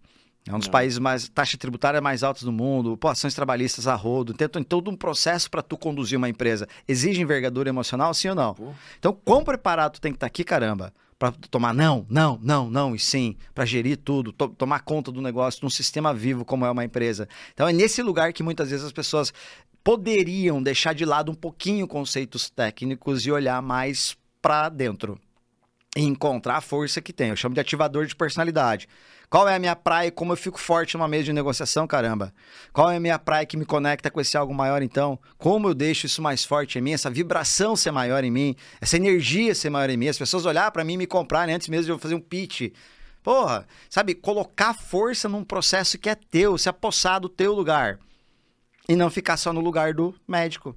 É 0.49 0.55
um 0.55 0.59
dos 0.59 0.67
Não. 0.69 0.73
países 0.73 0.99
mais 0.99 1.29
taxa 1.29 1.59
tributária 1.59 2.01
mais 2.01 2.23
altas 2.25 2.43
do 2.45 2.51
mundo, 2.51 2.97
pô, 2.97 3.09
ações 3.09 3.35
trabalhistas 3.35 3.87
a 3.87 3.95
rodo, 3.95 4.33
tem 4.33 4.49
tem 4.49 4.63
todo 4.65 4.91
um 4.91 4.97
processo 4.97 5.51
para 5.51 5.63
tu 5.63 5.77
conduzir 5.77 6.17
uma 6.17 6.29
empresa. 6.31 6.67
Exige 6.89 7.21
envergadura 7.21 7.69
emocional, 7.69 8.13
sim 8.15 8.31
ou 8.31 8.35
não? 8.35 8.55
Pô. 8.55 8.73
Então, 8.99 9.13
quão 9.25 9.45
preparado 9.45 9.93
tu 9.93 10.01
tem 10.01 10.11
que 10.13 10.17
estar 10.17 10.27
aqui, 10.27 10.43
caramba, 10.43 10.93
para 11.19 11.31
tomar 11.51 11.73
não, 11.73 12.05
não, 12.09 12.41
não, 12.43 12.69
não 12.71 12.95
e 12.95 12.99
sim, 12.99 13.37
para 13.55 13.65
gerir 13.67 13.99
tudo, 13.99 14.33
to- 14.33 14.49
tomar 14.49 14.81
conta 14.81 15.13
do 15.13 15.21
negócio 15.21 15.61
num 15.63 15.71
sistema 15.71 16.13
vivo 16.13 16.45
como 16.45 16.65
é 16.65 16.71
uma 16.71 16.85
empresa. 16.85 17.29
Então, 17.53 17.69
é 17.69 17.73
nesse 17.73 18.03
lugar 18.03 18.33
que 18.33 18.43
muitas 18.43 18.71
vezes 18.71 18.85
as 18.87 18.93
pessoas 18.93 19.33
poderiam 19.85 20.61
deixar 20.61 20.93
de 20.95 21.05
lado 21.05 21.31
um 21.31 21.35
pouquinho 21.35 21.87
conceitos 21.87 22.49
técnicos 22.51 23.27
e 23.27 23.31
olhar 23.31 23.61
mais 23.63 24.17
para 24.41 24.69
dentro. 24.69 25.21
E 25.97 26.03
encontrar 26.03 26.57
a 26.57 26.61
força 26.61 27.01
que 27.01 27.13
tem. 27.13 27.29
Eu 27.29 27.37
chamo 27.37 27.55
de 27.55 27.61
ativador 27.61 28.07
de 28.07 28.17
personalidade. 28.17 28.89
Qual 29.29 29.49
é 29.49 29.55
a 29.55 29.59
minha 29.59 29.75
praia 29.75 30.09
e 30.09 30.11
como 30.11 30.33
eu 30.33 30.37
fico 30.37 30.61
forte 30.61 30.95
numa 30.95 31.09
mesa 31.09 31.25
de 31.25 31.33
negociação, 31.33 31.87
caramba? 31.87 32.35
Qual 32.71 32.91
é 32.91 32.97
a 32.97 33.01
minha 33.01 33.19
praia 33.19 33.47
que 33.47 33.57
me 33.57 33.65
conecta 33.65 34.11
com 34.11 34.21
esse 34.21 34.37
algo 34.37 34.53
maior, 34.53 34.83
então? 34.83 35.19
Como 35.39 35.69
eu 35.69 35.75
deixo 35.75 36.05
isso 36.05 36.21
mais 36.21 36.45
forte 36.45 36.79
em 36.79 36.83
mim, 36.83 36.93
essa 36.93 37.11
vibração 37.11 37.75
ser 37.75 37.93
maior 37.93 38.25
em 38.25 38.31
mim, 38.31 38.55
essa 38.81 38.97
energia 38.97 39.55
ser 39.55 39.71
maior 39.71 39.89
em 39.89 39.97
mim, 39.97 40.09
as 40.09 40.19
pessoas 40.19 40.45
olhar 40.45 40.71
para 40.71 40.85
mim 40.85 40.95
e 40.95 40.99
me 40.99 41.07
comprarem 41.07 41.55
antes 41.55 41.69
mesmo 41.69 41.87
de 41.87 41.93
eu 41.93 41.99
fazer 41.99 42.15
um 42.15 42.21
pitch. 42.21 42.73
Porra, 43.23 43.67
sabe, 43.89 44.15
colocar 44.15 44.75
força 44.75 45.29
num 45.29 45.45
processo 45.45 45.97
que 45.97 46.11
é 46.11 46.15
teu, 46.15 46.59
se 46.59 46.69
apossar 46.69 47.21
do 47.21 47.29
teu 47.29 47.55
lugar. 47.55 47.99
E 48.89 48.97
não 48.97 49.09
ficar 49.09 49.37
só 49.37 49.53
no 49.53 49.61
lugar 49.61 49.95
do 49.95 50.15
médico. 50.29 50.77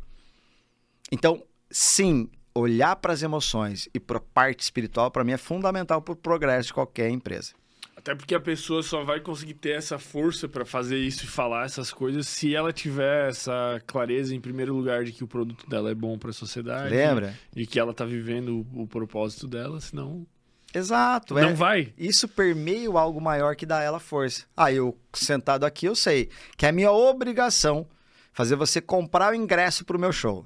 Então, 1.11 1.43
sim, 1.69 2.29
olhar 2.55 2.95
para 2.95 3.11
as 3.11 3.21
emoções 3.21 3.89
e 3.93 3.99
para 3.99 4.17
a 4.17 4.21
parte 4.21 4.61
espiritual, 4.61 5.11
para 5.11 5.23
mim, 5.23 5.33
é 5.33 5.37
fundamental 5.37 6.01
para 6.01 6.13
o 6.13 6.15
progresso 6.15 6.67
de 6.67 6.73
qualquer 6.73 7.09
empresa. 7.09 7.53
Até 7.97 8.13
porque 8.13 8.35
a 8.35 8.39
pessoa 8.39 8.83
só 8.83 9.03
vai 9.03 9.19
conseguir 9.19 9.55
ter 9.55 9.71
essa 9.71 9.97
força 9.97 10.47
para 10.47 10.63
fazer 10.63 10.97
isso 10.97 11.23
e 11.23 11.27
falar 11.27 11.65
essas 11.65 11.91
coisas 11.91 12.27
se 12.27 12.53
ela 12.53 12.71
tiver 12.71 13.29
essa 13.29 13.81
clareza, 13.87 14.35
em 14.35 14.39
primeiro 14.39 14.75
lugar, 14.75 15.03
de 15.03 15.11
que 15.11 15.23
o 15.23 15.27
produto 15.27 15.67
dela 15.67 15.89
é 15.89 15.95
bom 15.95 16.17
para 16.17 16.29
a 16.29 16.33
sociedade. 16.33 16.93
Lembra? 16.93 17.33
E 17.55 17.65
que 17.65 17.79
ela 17.79 17.91
está 17.91 18.05
vivendo 18.05 18.65
o, 18.73 18.83
o, 18.83 18.87
propósito 18.87 19.47
dela, 19.47 19.79
senão. 19.81 20.25
Exato. 20.73 21.33
Não 21.33 21.49
é, 21.49 21.53
vai. 21.53 21.93
Isso 21.97 22.27
permeia 22.27 22.89
algo 22.91 23.19
maior 23.19 23.55
que 23.55 23.65
dá 23.65 23.81
ela 23.81 23.99
força. 23.99 24.45
Aí, 24.55 24.75
ah, 24.75 24.77
eu 24.77 24.97
sentado 25.13 25.65
aqui, 25.65 25.87
eu 25.87 25.95
sei 25.95 26.29
que 26.57 26.65
é 26.65 26.71
minha 26.71 26.91
obrigação 26.91 27.87
fazer 28.33 28.55
você 28.55 28.81
comprar 28.81 29.31
o 29.31 29.35
ingresso 29.35 29.83
para 29.83 29.97
o 29.97 29.99
meu 29.99 30.11
show. 30.11 30.45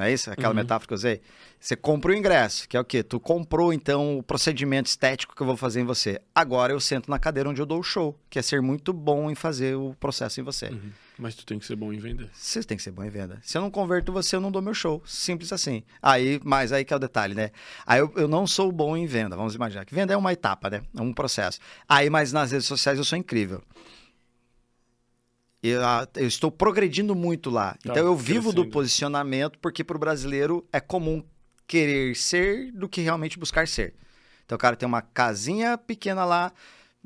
Não 0.00 0.06
é 0.06 0.14
isso? 0.14 0.30
Aquela 0.30 0.48
uhum. 0.48 0.54
metáfora 0.54 0.88
que 0.88 0.94
eu 0.94 0.96
usei? 0.96 1.20
Você 1.60 1.76
compra 1.76 2.10
o 2.10 2.14
ingresso, 2.14 2.66
que 2.66 2.74
é 2.74 2.80
o 2.80 2.84
quê? 2.84 3.02
Tu 3.02 3.20
comprou, 3.20 3.70
então, 3.70 4.16
o 4.16 4.22
procedimento 4.22 4.88
estético 4.88 5.36
que 5.36 5.42
eu 5.42 5.46
vou 5.46 5.58
fazer 5.58 5.82
em 5.82 5.84
você. 5.84 6.18
Agora 6.34 6.72
eu 6.72 6.80
sento 6.80 7.10
na 7.10 7.18
cadeira 7.18 7.50
onde 7.50 7.60
eu 7.60 7.66
dou 7.66 7.80
o 7.80 7.82
show, 7.82 8.18
que 8.30 8.38
é 8.38 8.42
ser 8.42 8.62
muito 8.62 8.94
bom 8.94 9.30
em 9.30 9.34
fazer 9.34 9.76
o 9.76 9.94
processo 10.00 10.40
em 10.40 10.42
você. 10.42 10.68
Uhum. 10.68 10.90
Mas 11.18 11.34
tu 11.34 11.44
tem 11.44 11.58
que 11.58 11.66
ser 11.66 11.76
bom 11.76 11.92
em 11.92 11.98
venda. 11.98 12.30
Você 12.32 12.62
tem 12.62 12.78
que 12.78 12.82
ser 12.82 12.92
bom 12.92 13.04
em 13.04 13.10
venda. 13.10 13.38
Se 13.42 13.58
eu 13.58 13.60
não 13.60 13.70
converto 13.70 14.10
você, 14.10 14.36
eu 14.36 14.40
não 14.40 14.50
dou 14.50 14.62
meu 14.62 14.72
show. 14.72 15.02
Simples 15.04 15.52
assim. 15.52 15.82
Aí, 16.00 16.40
mas 16.42 16.72
aí 16.72 16.82
que 16.82 16.94
é 16.94 16.96
o 16.96 16.98
detalhe, 16.98 17.34
né? 17.34 17.50
Aí 17.86 18.00
eu, 18.00 18.10
eu 18.16 18.26
não 18.26 18.46
sou 18.46 18.72
bom 18.72 18.96
em 18.96 19.04
venda, 19.04 19.36
vamos 19.36 19.54
imaginar. 19.54 19.84
Que 19.84 19.94
venda 19.94 20.14
é 20.14 20.16
uma 20.16 20.32
etapa, 20.32 20.70
né? 20.70 20.80
É 20.96 21.02
um 21.02 21.12
processo. 21.12 21.60
Aí, 21.86 22.08
mas 22.08 22.32
nas 22.32 22.52
redes 22.52 22.66
sociais 22.66 22.96
eu 22.96 23.04
sou 23.04 23.18
incrível. 23.18 23.62
Eu, 25.62 25.80
eu, 26.16 26.26
estou 26.26 26.50
progredindo 26.50 27.14
muito 27.14 27.50
lá. 27.50 27.72
Tá, 27.72 27.78
então 27.90 28.06
eu 28.06 28.16
vivo 28.16 28.52
do 28.52 28.66
posicionamento, 28.66 29.58
porque 29.58 29.84
para 29.84 29.96
o 29.96 30.00
brasileiro 30.00 30.66
é 30.72 30.80
comum 30.80 31.22
querer 31.66 32.16
ser 32.16 32.72
do 32.72 32.88
que 32.88 33.00
realmente 33.00 33.38
buscar 33.38 33.68
ser. 33.68 33.94
Então 34.44 34.56
o 34.56 34.58
cara 34.58 34.74
tem 34.74 34.86
uma 34.86 35.02
casinha 35.02 35.78
pequena 35.78 36.24
lá, 36.24 36.52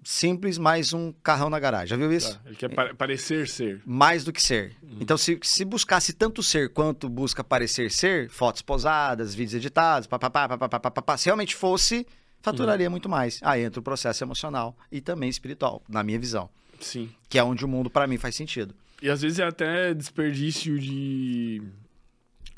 simples, 0.03 0.57
mais 0.57 0.93
um 0.93 1.13
carrão 1.13 1.51
na 1.51 1.59
garagem. 1.59 1.89
Já 1.89 1.97
viu 1.97 2.13
isso? 2.13 2.35
Tá, 2.35 2.41
ele 2.47 2.57
quer 2.57 2.69
pa 2.69 2.95
parecer 2.95 3.49
ser. 3.49 3.83
Mais 3.85 4.25
do 4.25 4.33
que 4.33 4.41
ser. 4.41 4.77
Uhum. 4.83 4.99
Então, 5.01 5.19
se, 5.19 5.39
se 5.43 5.65
buscasse 5.65 6.13
tanto 6.13 6.43
ser 6.43 6.73
quanto 6.73 7.09
busca 7.09 7.45
parecer 7.45 7.91
ser, 7.91 8.31
fotos 8.31 8.63
posadas, 8.63 9.35
vídeos 9.35 9.55
editados, 9.55 10.07
papapá, 10.07 10.49
papapá, 10.49 10.81
papapá, 10.81 11.17
se 11.17 11.27
realmente 11.27 11.55
fosse, 11.55 12.07
faturaria 12.41 12.87
uhum. 12.87 12.93
muito 12.93 13.09
mais. 13.09 13.41
Aí 13.43 13.63
entra 13.63 13.81
o 13.81 13.83
processo 13.83 14.23
emocional 14.25 14.77
e 14.91 15.01
também 15.01 15.29
espiritual, 15.29 15.83
na 15.89 16.03
minha 16.03 16.19
visão. 16.19 16.49
Sim. 16.81 17.11
Que 17.29 17.39
é 17.39 17.45
onde 17.45 17.65
o 17.65 17.69
mundo, 17.69 17.91
para 17.91 18.07
mim, 18.07 18.19
faz 18.19 18.35
sentido. 18.35 18.75
E 19.03 19.11
às 19.11 19.23
vezes 19.23 19.39
é 19.39 19.45
até 19.45 19.93
desperdício 19.93 20.79
de, 20.79 21.61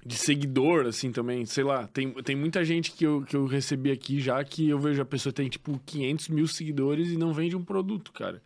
de 0.05 0.17
seguidor, 0.17 0.86
assim, 0.86 1.11
também. 1.11 1.45
Sei 1.45 1.65
lá, 1.65 1.89
tem, 1.89 2.12
tem 2.23 2.36
muita 2.36 2.65
gente 2.65 2.93
que 2.93 3.05
eu, 3.05 3.23
que 3.23 3.35
eu 3.35 3.47
recebi 3.47 3.91
aqui 3.91 4.20
já 4.20 4.43
que 4.45 4.69
eu 4.69 4.78
vejo 4.78 5.03
a 5.03 5.07
pessoa 5.07 5.33
tem, 5.33 5.49
tipo, 5.49 5.81
500 5.85 6.28
mil 6.28 6.47
seguidores 6.47 7.11
e 7.11 7.17
não 7.17 7.33
vende 7.33 7.57
um 7.57 7.65
produto, 7.65 8.12
cara. 8.12 8.43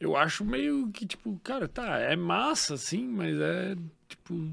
Eu 0.00 0.16
acho 0.16 0.44
meio 0.44 0.88
que, 0.90 1.04
tipo, 1.04 1.38
cara, 1.42 1.66
tá, 1.66 1.98
é 1.98 2.14
massa, 2.14 2.74
assim, 2.74 3.06
mas 3.06 3.38
é, 3.38 3.76
tipo... 4.08 4.50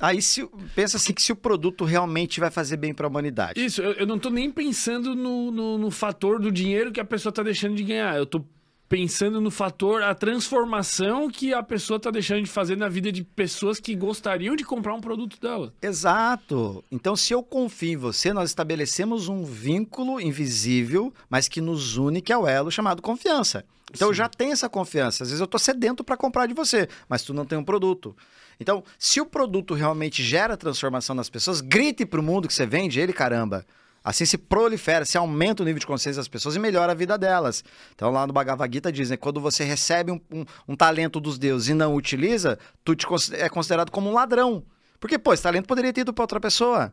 Aí 0.00 0.20
se, 0.20 0.44
pensa 0.74 0.96
assim 0.96 1.12
que 1.12 1.22
se 1.22 1.32
o 1.32 1.36
produto 1.36 1.84
realmente 1.84 2.40
vai 2.40 2.50
fazer 2.50 2.76
bem 2.76 2.92
para 2.92 3.06
a 3.06 3.08
humanidade. 3.08 3.64
Isso, 3.64 3.80
eu, 3.80 3.92
eu, 3.92 4.06
não 4.06 4.18
tô 4.18 4.28
nem 4.28 4.50
pensando 4.50 5.14
no, 5.14 5.52
no, 5.52 5.78
no, 5.78 5.90
fator 5.90 6.40
do 6.40 6.50
dinheiro 6.50 6.90
que 6.90 6.98
a 6.98 7.04
pessoa 7.04 7.32
tá 7.32 7.44
deixando 7.44 7.76
de 7.76 7.84
ganhar. 7.84 8.16
Eu 8.16 8.26
tô 8.26 8.44
pensando 8.88 9.40
no 9.40 9.50
fator, 9.50 10.02
a 10.02 10.14
transformação 10.14 11.28
que 11.28 11.52
a 11.52 11.62
pessoa 11.62 11.96
está 11.96 12.10
deixando 12.10 12.42
de 12.42 12.50
fazer 12.50 12.76
na 12.76 12.88
vida 12.88 13.10
de 13.10 13.24
pessoas 13.24 13.80
que 13.80 13.94
gostariam 13.94 14.54
de 14.54 14.64
comprar 14.64 14.94
um 14.94 15.00
produto 15.00 15.40
dela. 15.40 15.72
Exato. 15.80 16.84
Então, 16.90 17.16
se 17.16 17.32
eu 17.32 17.42
confio 17.42 17.92
em 17.92 17.96
você, 17.96 18.32
nós 18.32 18.50
estabelecemos 18.50 19.28
um 19.28 19.42
vínculo 19.44 20.20
invisível, 20.20 21.12
mas 21.28 21.48
que 21.48 21.60
nos 21.60 21.96
une, 21.96 22.20
que 22.20 22.32
é 22.32 22.38
o 22.38 22.46
elo 22.46 22.70
chamado 22.70 23.02
confiança. 23.02 23.64
Então, 23.90 24.08
Sim. 24.08 24.12
eu 24.12 24.14
já 24.14 24.28
tenho 24.28 24.52
essa 24.52 24.68
confiança. 24.68 25.22
Às 25.22 25.30
vezes 25.30 25.40
eu 25.40 25.44
estou 25.44 25.58
sedento 25.58 26.02
para 26.02 26.16
comprar 26.16 26.46
de 26.46 26.54
você, 26.54 26.88
mas 27.08 27.22
tu 27.22 27.32
não 27.32 27.44
tem 27.44 27.58
um 27.58 27.64
produto. 27.64 28.14
Então, 28.58 28.84
se 28.98 29.20
o 29.20 29.26
produto 29.26 29.74
realmente 29.74 30.22
gera 30.22 30.56
transformação 30.56 31.14
nas 31.14 31.28
pessoas, 31.28 31.60
grite 31.60 32.04
para 32.06 32.20
o 32.20 32.22
mundo 32.22 32.48
que 32.48 32.54
você 32.54 32.66
vende 32.66 33.00
ele, 33.00 33.12
caramba. 33.12 33.64
Assim 34.04 34.26
se 34.26 34.36
prolifera, 34.36 35.06
se 35.06 35.16
aumenta 35.16 35.62
o 35.62 35.66
nível 35.66 35.80
de 35.80 35.86
consciência 35.86 36.20
das 36.20 36.28
pessoas 36.28 36.54
e 36.54 36.58
melhora 36.58 36.92
a 36.92 36.94
vida 36.94 37.16
delas. 37.16 37.64
Então 37.94 38.10
lá 38.10 38.26
no 38.26 38.34
Bhagavad 38.34 38.70
Gita 38.70 38.92
dizem 38.92 39.14
né, 39.14 39.16
quando 39.16 39.40
você 39.40 39.64
recebe 39.64 40.12
um, 40.12 40.20
um, 40.30 40.44
um 40.68 40.76
talento 40.76 41.18
dos 41.18 41.38
deuses 41.38 41.70
e 41.70 41.74
não 41.74 41.94
utiliza, 41.94 42.58
tu 42.84 42.94
te, 42.94 43.06
é 43.32 43.48
considerado 43.48 43.90
como 43.90 44.10
um 44.10 44.12
ladrão. 44.12 44.62
Porque, 45.00 45.18
pô, 45.18 45.32
esse 45.32 45.42
talento 45.42 45.66
poderia 45.66 45.92
ter 45.92 46.02
ido 46.02 46.12
para 46.12 46.22
outra 46.22 46.38
pessoa. 46.38 46.92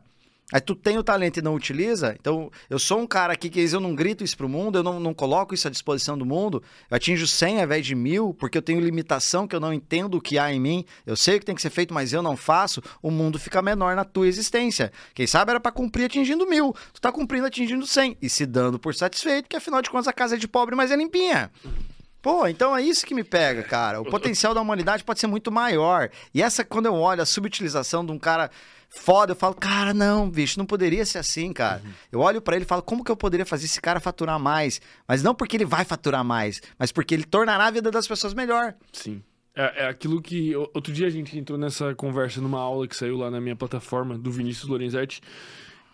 Aí 0.52 0.60
tu 0.60 0.74
tem 0.74 0.98
o 0.98 1.02
talento 1.02 1.38
e 1.38 1.42
não 1.42 1.54
utiliza. 1.54 2.14
Então, 2.20 2.50
eu 2.68 2.78
sou 2.78 3.00
um 3.00 3.06
cara 3.06 3.32
aqui 3.32 3.48
que 3.48 3.60
eu 3.60 3.80
não 3.80 3.94
grito 3.94 4.22
isso 4.22 4.36
pro 4.36 4.48
mundo, 4.48 4.78
eu 4.78 4.82
não, 4.82 5.00
não 5.00 5.14
coloco 5.14 5.54
isso 5.54 5.66
à 5.66 5.70
disposição 5.70 6.16
do 6.16 6.26
mundo. 6.26 6.62
Eu 6.90 6.96
atinjo 6.96 7.26
100 7.26 7.58
ao 7.58 7.64
invés 7.64 7.86
de 7.86 7.94
mil, 7.94 8.34
porque 8.34 8.58
eu 8.58 8.62
tenho 8.62 8.78
limitação 8.78 9.46
que 9.46 9.56
eu 9.56 9.60
não 9.60 9.72
entendo 9.72 10.16
o 10.16 10.20
que 10.20 10.38
há 10.38 10.52
em 10.52 10.60
mim. 10.60 10.84
Eu 11.06 11.16
sei 11.16 11.36
o 11.36 11.40
que 11.40 11.46
tem 11.46 11.54
que 11.54 11.62
ser 11.62 11.70
feito, 11.70 11.94
mas 11.94 12.12
eu 12.12 12.22
não 12.22 12.36
faço. 12.36 12.82
O 13.00 13.10
mundo 13.10 13.38
fica 13.38 13.62
menor 13.62 13.96
na 13.96 14.04
tua 14.04 14.28
existência. 14.28 14.92
Quem 15.14 15.26
sabe 15.26 15.50
era 15.52 15.60
para 15.60 15.72
cumprir 15.72 16.04
atingindo 16.04 16.46
mil. 16.46 16.74
Tu 16.92 17.00
tá 17.00 17.10
cumprindo 17.10 17.46
atingindo 17.46 17.86
100 17.86 18.18
e 18.20 18.28
se 18.28 18.44
dando 18.44 18.78
por 18.78 18.94
satisfeito, 18.94 19.48
que 19.48 19.56
afinal 19.56 19.80
de 19.80 19.88
contas 19.88 20.08
a 20.08 20.12
casa 20.12 20.34
é 20.34 20.38
de 20.38 20.46
pobre, 20.46 20.76
mas 20.76 20.90
é 20.90 20.96
limpinha. 20.96 21.50
Pô, 22.20 22.46
então 22.46 22.76
é 22.76 22.80
isso 22.80 23.04
que 23.04 23.14
me 23.14 23.24
pega, 23.24 23.64
cara. 23.64 24.00
O 24.00 24.04
potencial 24.04 24.54
da 24.54 24.60
humanidade 24.60 25.02
pode 25.02 25.18
ser 25.18 25.26
muito 25.26 25.50
maior. 25.50 26.08
E 26.32 26.40
essa, 26.40 26.62
quando 26.62 26.86
eu 26.86 26.94
olho 26.94 27.20
a 27.20 27.26
subutilização 27.26 28.06
de 28.06 28.12
um 28.12 28.18
cara 28.18 28.48
foda, 28.96 29.32
eu 29.32 29.36
falo, 29.36 29.54
cara, 29.54 29.92
não, 29.92 30.28
bicho, 30.28 30.58
não 30.58 30.66
poderia 30.66 31.04
ser 31.04 31.18
assim, 31.18 31.52
cara. 31.52 31.82
Uhum. 31.84 31.92
Eu 32.12 32.20
olho 32.20 32.40
para 32.40 32.56
ele 32.56 32.64
e 32.64 32.68
falo, 32.68 32.82
como 32.82 33.04
que 33.04 33.10
eu 33.10 33.16
poderia 33.16 33.46
fazer 33.46 33.64
esse 33.64 33.80
cara 33.80 34.00
faturar 34.00 34.38
mais? 34.38 34.80
Mas 35.06 35.22
não 35.22 35.34
porque 35.34 35.56
ele 35.56 35.64
vai 35.64 35.84
faturar 35.84 36.24
mais, 36.24 36.60
mas 36.78 36.92
porque 36.92 37.14
ele 37.14 37.24
tornará 37.24 37.66
a 37.66 37.70
vida 37.70 37.90
das 37.90 38.06
pessoas 38.06 38.34
melhor. 38.34 38.74
Sim. 38.92 39.22
É, 39.54 39.84
é, 39.84 39.88
aquilo 39.88 40.20
que. 40.22 40.56
Outro 40.56 40.92
dia 40.92 41.06
a 41.06 41.10
gente 41.10 41.38
entrou 41.38 41.58
nessa 41.58 41.94
conversa 41.94 42.40
numa 42.40 42.58
aula 42.58 42.88
que 42.88 42.96
saiu 42.96 43.18
lá 43.18 43.30
na 43.30 43.40
minha 43.40 43.54
plataforma 43.54 44.16
do 44.16 44.30
Vinícius 44.30 44.68
Lorenzetti, 44.68 45.20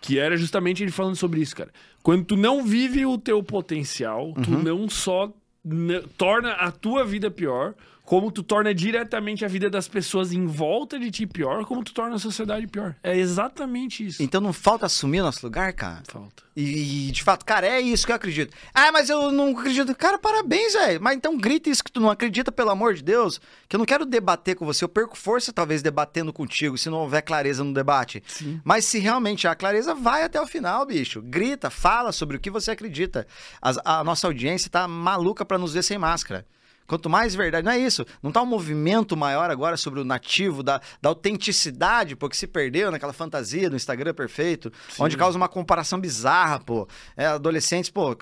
que 0.00 0.18
era 0.18 0.36
justamente 0.36 0.82
ele 0.82 0.92
falando 0.92 1.16
sobre 1.16 1.40
isso, 1.40 1.56
cara. 1.56 1.70
Quando 2.02 2.24
tu 2.24 2.36
não 2.36 2.64
vive 2.64 3.04
o 3.04 3.18
teu 3.18 3.42
potencial, 3.42 4.32
tu 4.44 4.50
uhum. 4.50 4.62
não 4.62 4.88
só 4.88 5.32
torna 6.16 6.52
a 6.52 6.70
tua 6.70 7.04
vida 7.04 7.30
pior, 7.30 7.74
como 8.08 8.32
tu 8.32 8.42
torna 8.42 8.74
diretamente 8.74 9.44
a 9.44 9.48
vida 9.48 9.68
das 9.68 9.86
pessoas 9.86 10.32
em 10.32 10.46
volta 10.46 10.98
de 10.98 11.10
ti 11.10 11.26
pior, 11.26 11.66
como 11.66 11.84
tu 11.84 11.92
torna 11.92 12.16
a 12.16 12.18
sociedade 12.18 12.66
pior. 12.66 12.96
É 13.02 13.14
exatamente 13.14 14.06
isso. 14.06 14.22
Então 14.22 14.40
não 14.40 14.50
falta 14.50 14.86
assumir 14.86 15.20
o 15.20 15.24
nosso 15.24 15.44
lugar, 15.44 15.74
cara? 15.74 16.02
Falta. 16.08 16.42
E, 16.56 17.10
de 17.12 17.22
fato, 17.22 17.44
cara, 17.44 17.66
é 17.66 17.82
isso 17.82 18.06
que 18.06 18.10
eu 18.10 18.16
acredito. 18.16 18.56
Ah, 18.72 18.90
mas 18.90 19.10
eu 19.10 19.30
não 19.30 19.50
acredito. 19.50 19.94
Cara, 19.94 20.18
parabéns, 20.18 20.72
velho. 20.72 21.02
Mas 21.02 21.16
então 21.18 21.36
grita 21.36 21.68
isso 21.68 21.84
que 21.84 21.92
tu 21.92 22.00
não 22.00 22.10
acredita, 22.10 22.50
pelo 22.50 22.70
amor 22.70 22.94
de 22.94 23.02
Deus. 23.02 23.38
Que 23.68 23.76
eu 23.76 23.78
não 23.78 23.84
quero 23.84 24.06
debater 24.06 24.56
com 24.56 24.64
você. 24.64 24.82
Eu 24.82 24.88
perco 24.88 25.14
força, 25.14 25.52
talvez, 25.52 25.82
debatendo 25.82 26.32
contigo, 26.32 26.78
se 26.78 26.88
não 26.88 27.00
houver 27.00 27.20
clareza 27.20 27.62
no 27.62 27.74
debate. 27.74 28.24
Sim. 28.26 28.58
Mas 28.64 28.86
se 28.86 28.98
realmente 28.98 29.46
há 29.46 29.54
clareza, 29.54 29.94
vai 29.94 30.22
até 30.22 30.40
o 30.40 30.46
final, 30.46 30.86
bicho. 30.86 31.20
Grita, 31.20 31.68
fala 31.68 32.10
sobre 32.10 32.38
o 32.38 32.40
que 32.40 32.50
você 32.50 32.70
acredita. 32.70 33.26
a 33.60 34.02
nossa 34.02 34.26
audiência 34.26 34.70
tá 34.70 34.88
maluca 34.88 35.44
para 35.44 35.58
nos 35.58 35.74
ver 35.74 35.84
sem 35.84 35.98
máscara. 35.98 36.46
Quanto 36.88 37.10
mais 37.10 37.34
verdade, 37.34 37.66
não 37.66 37.72
é 37.72 37.78
isso. 37.78 38.04
Não 38.22 38.32
tá 38.32 38.40
um 38.40 38.46
movimento 38.46 39.14
maior 39.14 39.50
agora 39.50 39.76
sobre 39.76 40.00
o 40.00 40.04
nativo, 40.04 40.62
da, 40.62 40.80
da 41.02 41.10
autenticidade, 41.10 42.16
porque 42.16 42.34
se 42.34 42.46
perdeu 42.46 42.90
naquela 42.90 43.12
fantasia 43.12 43.68
do 43.68 43.76
Instagram 43.76 44.14
perfeito, 44.14 44.72
Sim. 44.88 45.02
onde 45.02 45.14
causa 45.14 45.36
uma 45.36 45.48
comparação 45.48 46.00
bizarra, 46.00 46.58
pô. 46.58 46.88
É, 47.14 47.26
adolescentes, 47.26 47.90
pô, 47.90 48.16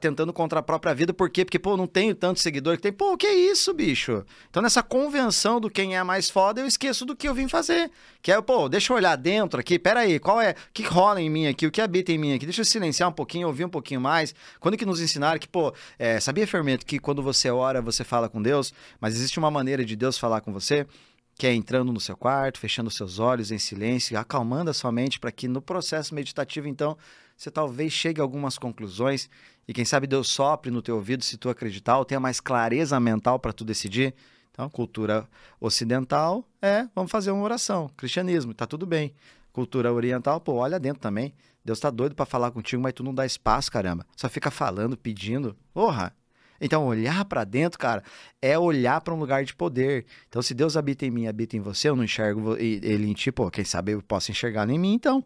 tentando 0.00 0.32
contra 0.32 0.58
a 0.58 0.62
própria 0.62 0.92
vida, 0.92 1.14
por 1.14 1.30
quê? 1.30 1.44
Porque, 1.44 1.58
pô, 1.58 1.76
não 1.76 1.86
tenho 1.86 2.12
tanto 2.12 2.40
seguidor 2.40 2.74
que 2.76 2.82
tem. 2.82 2.92
Pô, 2.92 3.12
o 3.12 3.16
que 3.16 3.28
é 3.28 3.34
isso, 3.34 3.72
bicho? 3.72 4.24
Então, 4.50 4.60
nessa 4.60 4.82
convenção 4.82 5.60
do 5.60 5.70
quem 5.70 5.96
é 5.96 6.02
mais 6.02 6.28
foda, 6.28 6.60
eu 6.60 6.66
esqueço 6.66 7.06
do 7.06 7.14
que 7.14 7.28
eu 7.28 7.34
vim 7.34 7.46
fazer. 7.46 7.92
Que 8.20 8.32
é, 8.32 8.40
pô, 8.42 8.68
deixa 8.68 8.92
eu 8.92 8.96
olhar 8.96 9.16
dentro 9.16 9.60
aqui, 9.60 9.78
peraí, 9.78 10.18
qual 10.18 10.40
é, 10.40 10.50
o 10.50 10.54
que 10.74 10.82
rola 10.82 11.20
em 11.22 11.30
mim 11.30 11.46
aqui, 11.46 11.64
o 11.64 11.70
que 11.70 11.80
habita 11.80 12.10
em 12.10 12.18
mim 12.18 12.34
aqui? 12.34 12.44
Deixa 12.44 12.62
eu 12.62 12.64
silenciar 12.64 13.08
um 13.08 13.12
pouquinho, 13.12 13.46
ouvir 13.46 13.64
um 13.64 13.68
pouquinho 13.68 14.00
mais. 14.00 14.34
Quando 14.58 14.76
que 14.76 14.84
nos 14.84 15.00
ensinaram 15.00 15.38
que, 15.38 15.48
pô, 15.48 15.72
é, 15.96 16.18
sabia, 16.18 16.46
Fermento, 16.46 16.84
que 16.84 16.98
quando 16.98 17.22
você 17.22 17.48
ora, 17.50 17.80
você 17.80 17.99
você 18.00 18.04
fala 18.04 18.28
com 18.28 18.40
Deus, 18.40 18.72
mas 18.98 19.14
existe 19.14 19.38
uma 19.38 19.50
maneira 19.50 19.84
de 19.84 19.94
Deus 19.94 20.18
falar 20.18 20.40
com 20.40 20.52
você, 20.52 20.86
que 21.34 21.46
é 21.46 21.54
entrando 21.54 21.92
no 21.92 22.00
seu 22.00 22.16
quarto, 22.16 22.58
fechando 22.58 22.90
seus 22.90 23.18
olhos 23.18 23.50
em 23.50 23.58
silêncio, 23.58 24.18
acalmando 24.18 24.70
a 24.70 24.74
sua 24.74 24.90
mente 24.90 25.20
para 25.20 25.30
que 25.30 25.46
no 25.46 25.60
processo 25.60 26.14
meditativo, 26.14 26.66
então, 26.66 26.96
você 27.36 27.50
talvez 27.50 27.92
chegue 27.92 28.20
a 28.20 28.24
algumas 28.24 28.58
conclusões 28.58 29.28
e 29.66 29.72
quem 29.72 29.84
sabe 29.84 30.06
Deus 30.06 30.28
sopre 30.28 30.70
no 30.70 30.82
teu 30.82 30.96
ouvido 30.96 31.24
se 31.24 31.36
tu 31.36 31.48
acreditar 31.48 31.98
ou 31.98 32.04
tenha 32.04 32.20
mais 32.20 32.40
clareza 32.40 32.98
mental 33.00 33.38
para 33.38 33.52
tu 33.52 33.64
decidir. 33.64 34.14
Então, 34.50 34.68
cultura 34.68 35.26
ocidental 35.58 36.44
é, 36.60 36.86
vamos 36.94 37.10
fazer 37.10 37.30
uma 37.30 37.42
oração. 37.42 37.88
Cristianismo, 37.96 38.52
tá 38.52 38.66
tudo 38.66 38.84
bem. 38.84 39.14
Cultura 39.52 39.92
oriental, 39.92 40.40
pô, 40.40 40.54
olha 40.54 40.78
dentro 40.78 41.00
também. 41.00 41.34
Deus 41.64 41.80
tá 41.80 41.90
doido 41.90 42.14
para 42.14 42.26
falar 42.26 42.50
contigo, 42.50 42.82
mas 42.82 42.92
tu 42.92 43.02
não 43.02 43.14
dá 43.14 43.24
espaço, 43.24 43.70
caramba. 43.70 44.06
Só 44.16 44.28
fica 44.28 44.50
falando, 44.50 44.96
pedindo. 44.96 45.56
Porra! 45.72 46.14
Então, 46.60 46.86
olhar 46.86 47.24
para 47.24 47.44
dentro, 47.44 47.78
cara, 47.78 48.02
é 48.42 48.58
olhar 48.58 49.00
para 49.00 49.14
um 49.14 49.18
lugar 49.18 49.44
de 49.44 49.54
poder. 49.54 50.04
Então, 50.28 50.42
se 50.42 50.52
Deus 50.52 50.76
habita 50.76 51.06
em 51.06 51.10
mim, 51.10 51.26
habita 51.26 51.56
em 51.56 51.60
você, 51.60 51.88
eu 51.88 51.96
não 51.96 52.04
enxergo 52.04 52.56
ele 52.56 53.08
em 53.08 53.14
ti, 53.14 53.32
pô, 53.32 53.50
quem 53.50 53.64
sabe 53.64 53.92
eu 53.92 54.02
posso 54.02 54.30
enxergar 54.30 54.68
em 54.68 54.78
mim, 54.78 54.92
então. 54.92 55.24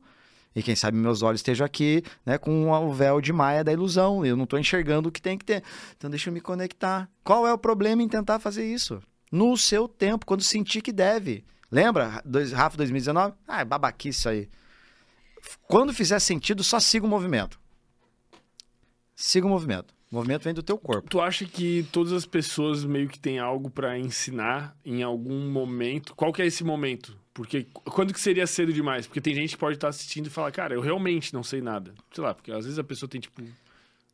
E 0.54 0.62
quem 0.62 0.76
sabe 0.76 0.96
meus 0.96 1.22
olhos 1.22 1.40
estejam 1.40 1.66
aqui, 1.66 2.04
né, 2.24 2.38
com 2.38 2.70
o 2.70 2.92
véu 2.92 3.20
de 3.20 3.32
maia 3.32 3.64
da 3.64 3.72
ilusão. 3.72 4.24
Eu 4.24 4.36
não 4.36 4.44
estou 4.44 4.58
enxergando 4.58 5.08
o 5.08 5.12
que 5.12 5.20
tem 5.20 5.36
que 5.36 5.44
ter. 5.44 5.64
Então, 5.96 6.08
deixa 6.08 6.30
eu 6.30 6.32
me 6.32 6.40
conectar. 6.40 7.10
Qual 7.24 7.46
é 7.46 7.52
o 7.52 7.58
problema 7.58 8.02
em 8.02 8.08
tentar 8.08 8.38
fazer 8.38 8.64
isso? 8.64 9.02
No 9.32 9.56
seu 9.56 9.88
tempo, 9.88 10.24
quando 10.24 10.42
sentir 10.42 10.80
que 10.80 10.92
deve. 10.92 11.44
Lembra, 11.70 12.22
Rafa 12.54 12.76
2019? 12.76 13.34
Ah, 13.48 13.62
é 13.62 13.64
babaquice 13.64 14.18
isso 14.20 14.28
aí. 14.28 14.48
Quando 15.66 15.92
fizer 15.92 16.20
sentido, 16.20 16.62
só 16.62 16.78
siga 16.78 17.04
o 17.04 17.08
movimento. 17.08 17.58
Siga 19.16 19.46
o 19.46 19.50
movimento. 19.50 19.93
O 20.14 20.18
movimento 20.18 20.44
vem 20.44 20.54
do 20.54 20.62
teu 20.62 20.78
corpo. 20.78 21.10
Tu 21.10 21.20
acha 21.20 21.44
que 21.44 21.84
todas 21.90 22.12
as 22.12 22.24
pessoas 22.24 22.84
meio 22.84 23.08
que 23.08 23.18
têm 23.18 23.40
algo 23.40 23.68
para 23.68 23.98
ensinar 23.98 24.76
em 24.84 25.02
algum 25.02 25.50
momento? 25.50 26.14
Qual 26.14 26.32
que 26.32 26.40
é 26.40 26.46
esse 26.46 26.62
momento? 26.62 27.18
Porque 27.34 27.66
quando 27.86 28.14
que 28.14 28.20
seria 28.20 28.46
cedo 28.46 28.72
demais? 28.72 29.08
Porque 29.08 29.20
tem 29.20 29.34
gente 29.34 29.50
que 29.50 29.56
pode 29.56 29.76
estar 29.76 29.88
assistindo 29.88 30.28
e 30.28 30.30
falar, 30.30 30.52
cara, 30.52 30.72
eu 30.72 30.80
realmente 30.80 31.34
não 31.34 31.42
sei 31.42 31.60
nada. 31.60 31.92
Sei 32.12 32.22
lá, 32.22 32.32
porque 32.32 32.52
às 32.52 32.64
vezes 32.64 32.78
a 32.78 32.84
pessoa 32.84 33.10
tem 33.10 33.20
tipo 33.20 33.42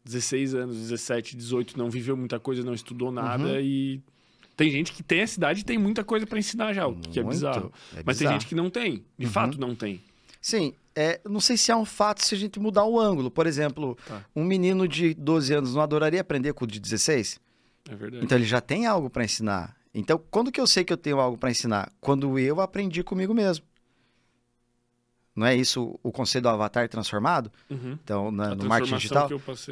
16 0.02 0.54
anos, 0.54 0.78
17, 0.78 1.36
18, 1.36 1.76
não 1.76 1.90
viveu 1.90 2.16
muita 2.16 2.40
coisa, 2.40 2.64
não 2.64 2.72
estudou 2.72 3.12
nada 3.12 3.44
uhum. 3.44 3.60
e 3.60 4.00
tem 4.56 4.70
gente 4.70 4.94
que 4.94 5.02
tem 5.02 5.20
essa 5.20 5.38
idade 5.38 5.60
e 5.60 5.64
tem 5.64 5.76
muita 5.76 6.02
coisa 6.02 6.26
para 6.26 6.38
ensinar 6.38 6.72
já, 6.72 6.86
o 6.86 6.94
que 6.94 7.20
é 7.20 7.22
bizarro. 7.22 7.70
É 7.94 8.02
Mas 8.06 8.16
tem 8.16 8.26
gente 8.26 8.46
que 8.46 8.54
não 8.54 8.70
tem, 8.70 9.04
de 9.18 9.26
uhum. 9.26 9.32
fato 9.32 9.60
não 9.60 9.74
tem. 9.74 10.02
Sim, 10.40 10.74
é, 10.94 11.20
não 11.24 11.40
sei 11.40 11.56
se 11.56 11.70
é 11.70 11.76
um 11.76 11.84
fato 11.84 12.24
se 12.24 12.34
a 12.34 12.38
gente 12.38 12.58
mudar 12.58 12.84
o 12.84 12.98
ângulo. 12.98 13.30
Por 13.30 13.46
exemplo, 13.46 13.96
tá. 14.06 14.24
um 14.34 14.44
menino 14.44 14.88
de 14.88 15.14
12 15.14 15.54
anos 15.54 15.74
não 15.74 15.82
adoraria 15.82 16.20
aprender 16.20 16.52
com 16.52 16.64
o 16.64 16.68
de 16.68 16.80
16? 16.80 17.40
É 17.88 17.94
verdade. 17.94 18.24
Então 18.24 18.38
ele 18.38 18.46
já 18.46 18.60
tem 18.60 18.86
algo 18.86 19.10
para 19.10 19.24
ensinar. 19.24 19.76
Então, 19.94 20.22
quando 20.30 20.52
que 20.52 20.60
eu 20.60 20.66
sei 20.66 20.84
que 20.84 20.92
eu 20.92 20.96
tenho 20.96 21.18
algo 21.18 21.36
para 21.36 21.50
ensinar? 21.50 21.92
Quando 22.00 22.38
eu 22.38 22.60
aprendi 22.60 23.02
comigo 23.02 23.34
mesmo. 23.34 23.64
Não 25.34 25.46
é 25.46 25.54
isso 25.54 25.98
o 26.02 26.12
conceito 26.12 26.42
do 26.42 26.48
avatar 26.48 26.88
transformado? 26.88 27.50
Uhum. 27.68 27.98
Então, 28.02 28.30
na, 28.30 28.54
no 28.54 28.66
marketing 28.66 28.96
digital, 28.96 29.28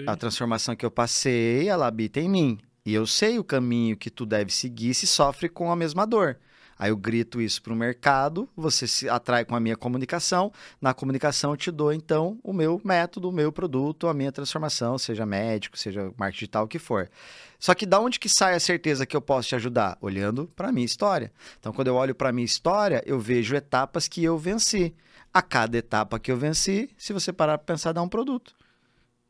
a 0.06 0.16
transformação 0.16 0.74
que 0.74 0.86
eu 0.86 0.90
passei, 0.90 1.68
ela 1.68 1.86
habita 1.86 2.20
em 2.20 2.28
mim. 2.28 2.58
E 2.86 2.94
eu 2.94 3.06
sei 3.06 3.38
o 3.38 3.44
caminho 3.44 3.96
que 3.96 4.08
tu 4.08 4.24
deve 4.24 4.52
seguir 4.52 4.94
se 4.94 5.06
sofre 5.06 5.48
com 5.48 5.70
a 5.70 5.76
mesma 5.76 6.06
dor. 6.06 6.38
Aí 6.78 6.90
eu 6.90 6.96
grito 6.96 7.40
isso 7.40 7.60
para 7.60 7.72
o 7.72 7.76
mercado, 7.76 8.48
você 8.56 8.86
se 8.86 9.08
atrai 9.08 9.44
com 9.44 9.56
a 9.56 9.60
minha 9.60 9.76
comunicação. 9.76 10.52
Na 10.80 10.94
comunicação 10.94 11.50
eu 11.50 11.56
te 11.56 11.70
dou, 11.70 11.92
então, 11.92 12.38
o 12.42 12.52
meu 12.52 12.80
método, 12.84 13.28
o 13.28 13.32
meu 13.32 13.50
produto, 13.50 14.06
a 14.06 14.14
minha 14.14 14.30
transformação, 14.30 14.96
seja 14.96 15.26
médico, 15.26 15.76
seja 15.76 16.12
marketing 16.16 16.38
digital, 16.38 16.64
o 16.64 16.68
que 16.68 16.78
for. 16.78 17.10
Só 17.58 17.74
que 17.74 17.84
da 17.84 17.98
onde 17.98 18.20
que 18.20 18.28
sai 18.28 18.54
a 18.54 18.60
certeza 18.60 19.04
que 19.04 19.16
eu 19.16 19.20
posso 19.20 19.48
te 19.48 19.56
ajudar? 19.56 19.98
Olhando 20.00 20.46
para 20.54 20.68
a 20.68 20.72
minha 20.72 20.86
história. 20.86 21.32
Então, 21.58 21.72
quando 21.72 21.88
eu 21.88 21.96
olho 21.96 22.14
para 22.14 22.28
a 22.28 22.32
minha 22.32 22.44
história, 22.44 23.02
eu 23.04 23.18
vejo 23.18 23.56
etapas 23.56 24.06
que 24.06 24.22
eu 24.22 24.38
venci. 24.38 24.94
A 25.34 25.42
cada 25.42 25.76
etapa 25.76 26.18
que 26.18 26.30
eu 26.30 26.36
venci, 26.36 26.88
se 26.96 27.12
você 27.12 27.32
parar 27.32 27.58
para 27.58 27.74
pensar, 27.74 27.92
dá 27.92 28.00
um 28.00 28.08
produto. 28.08 28.54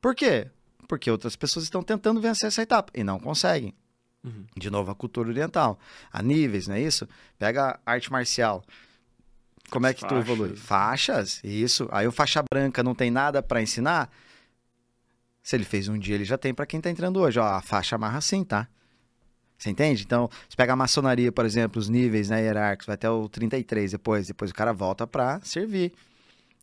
Por 0.01 0.15
quê? 0.15 0.49
Porque 0.86 1.10
outras 1.10 1.35
pessoas 1.35 1.65
estão 1.65 1.83
tentando 1.83 2.20
vencer 2.20 2.49
essa 2.49 2.62
etapa 2.62 2.93
e 2.94 3.02
não 3.02 3.18
conseguem. 3.18 3.75
Uhum. 4.29 4.45
De 4.57 4.71
novo, 4.71 4.91
a 4.91 4.95
cultura 4.95 5.29
oriental. 5.29 5.79
A 6.13 6.23
níveis, 6.23 6.69
não 6.69 6.75
é 6.75 6.81
isso? 6.81 7.09
Pega 7.39 7.79
a 7.85 7.93
arte 7.93 8.11
marcial. 8.11 8.65
Como 9.71 9.87
é 9.87 9.93
que 9.93 10.01
Faixas. 10.01 10.19
tu 10.19 10.23
evolui? 10.23 10.57
Faixas, 10.57 11.41
isso. 11.45 11.89
Aí 11.91 12.07
o 12.07 12.13
faixa 12.13 12.43
branca 12.51 12.83
não 12.83 12.95
tem 12.95 13.11
nada 13.11 13.43
para 13.43 13.61
ensinar. 13.61 14.11
Se 15.43 15.57
ele 15.57 15.65
fez 15.65 15.89
um 15.89 15.99
dia, 15.99 16.15
ele 16.15 16.25
já 16.25 16.39
tem 16.39 16.55
para 16.55 16.67
quem 16.67 16.81
tá 16.81 16.91
entrando 16.91 17.21
hoje. 17.21 17.39
Ó, 17.39 17.45
a 17.45 17.61
faixa 17.61 17.97
amarra 17.97 18.19
assim, 18.19 18.45
tá? 18.45 18.69
Você 19.59 19.71
entende? 19.71 20.05
Então, 20.05 20.31
se 20.49 20.57
pega 20.57 20.73
a 20.73 20.77
maçonaria, 20.77 21.33
por 21.33 21.45
exemplo, 21.45 21.81
os 21.81 21.89
níveis 21.89 22.29
né, 22.29 22.41
hierárquicos, 22.41 22.87
vai 22.87 22.95
até 22.95 23.11
o 23.11 23.29
33 23.29 23.91
depois, 23.91 24.29
depois 24.29 24.51
o 24.53 24.55
cara 24.55 24.73
volta 24.73 25.07
para 25.07 25.41
servir. 25.43 25.93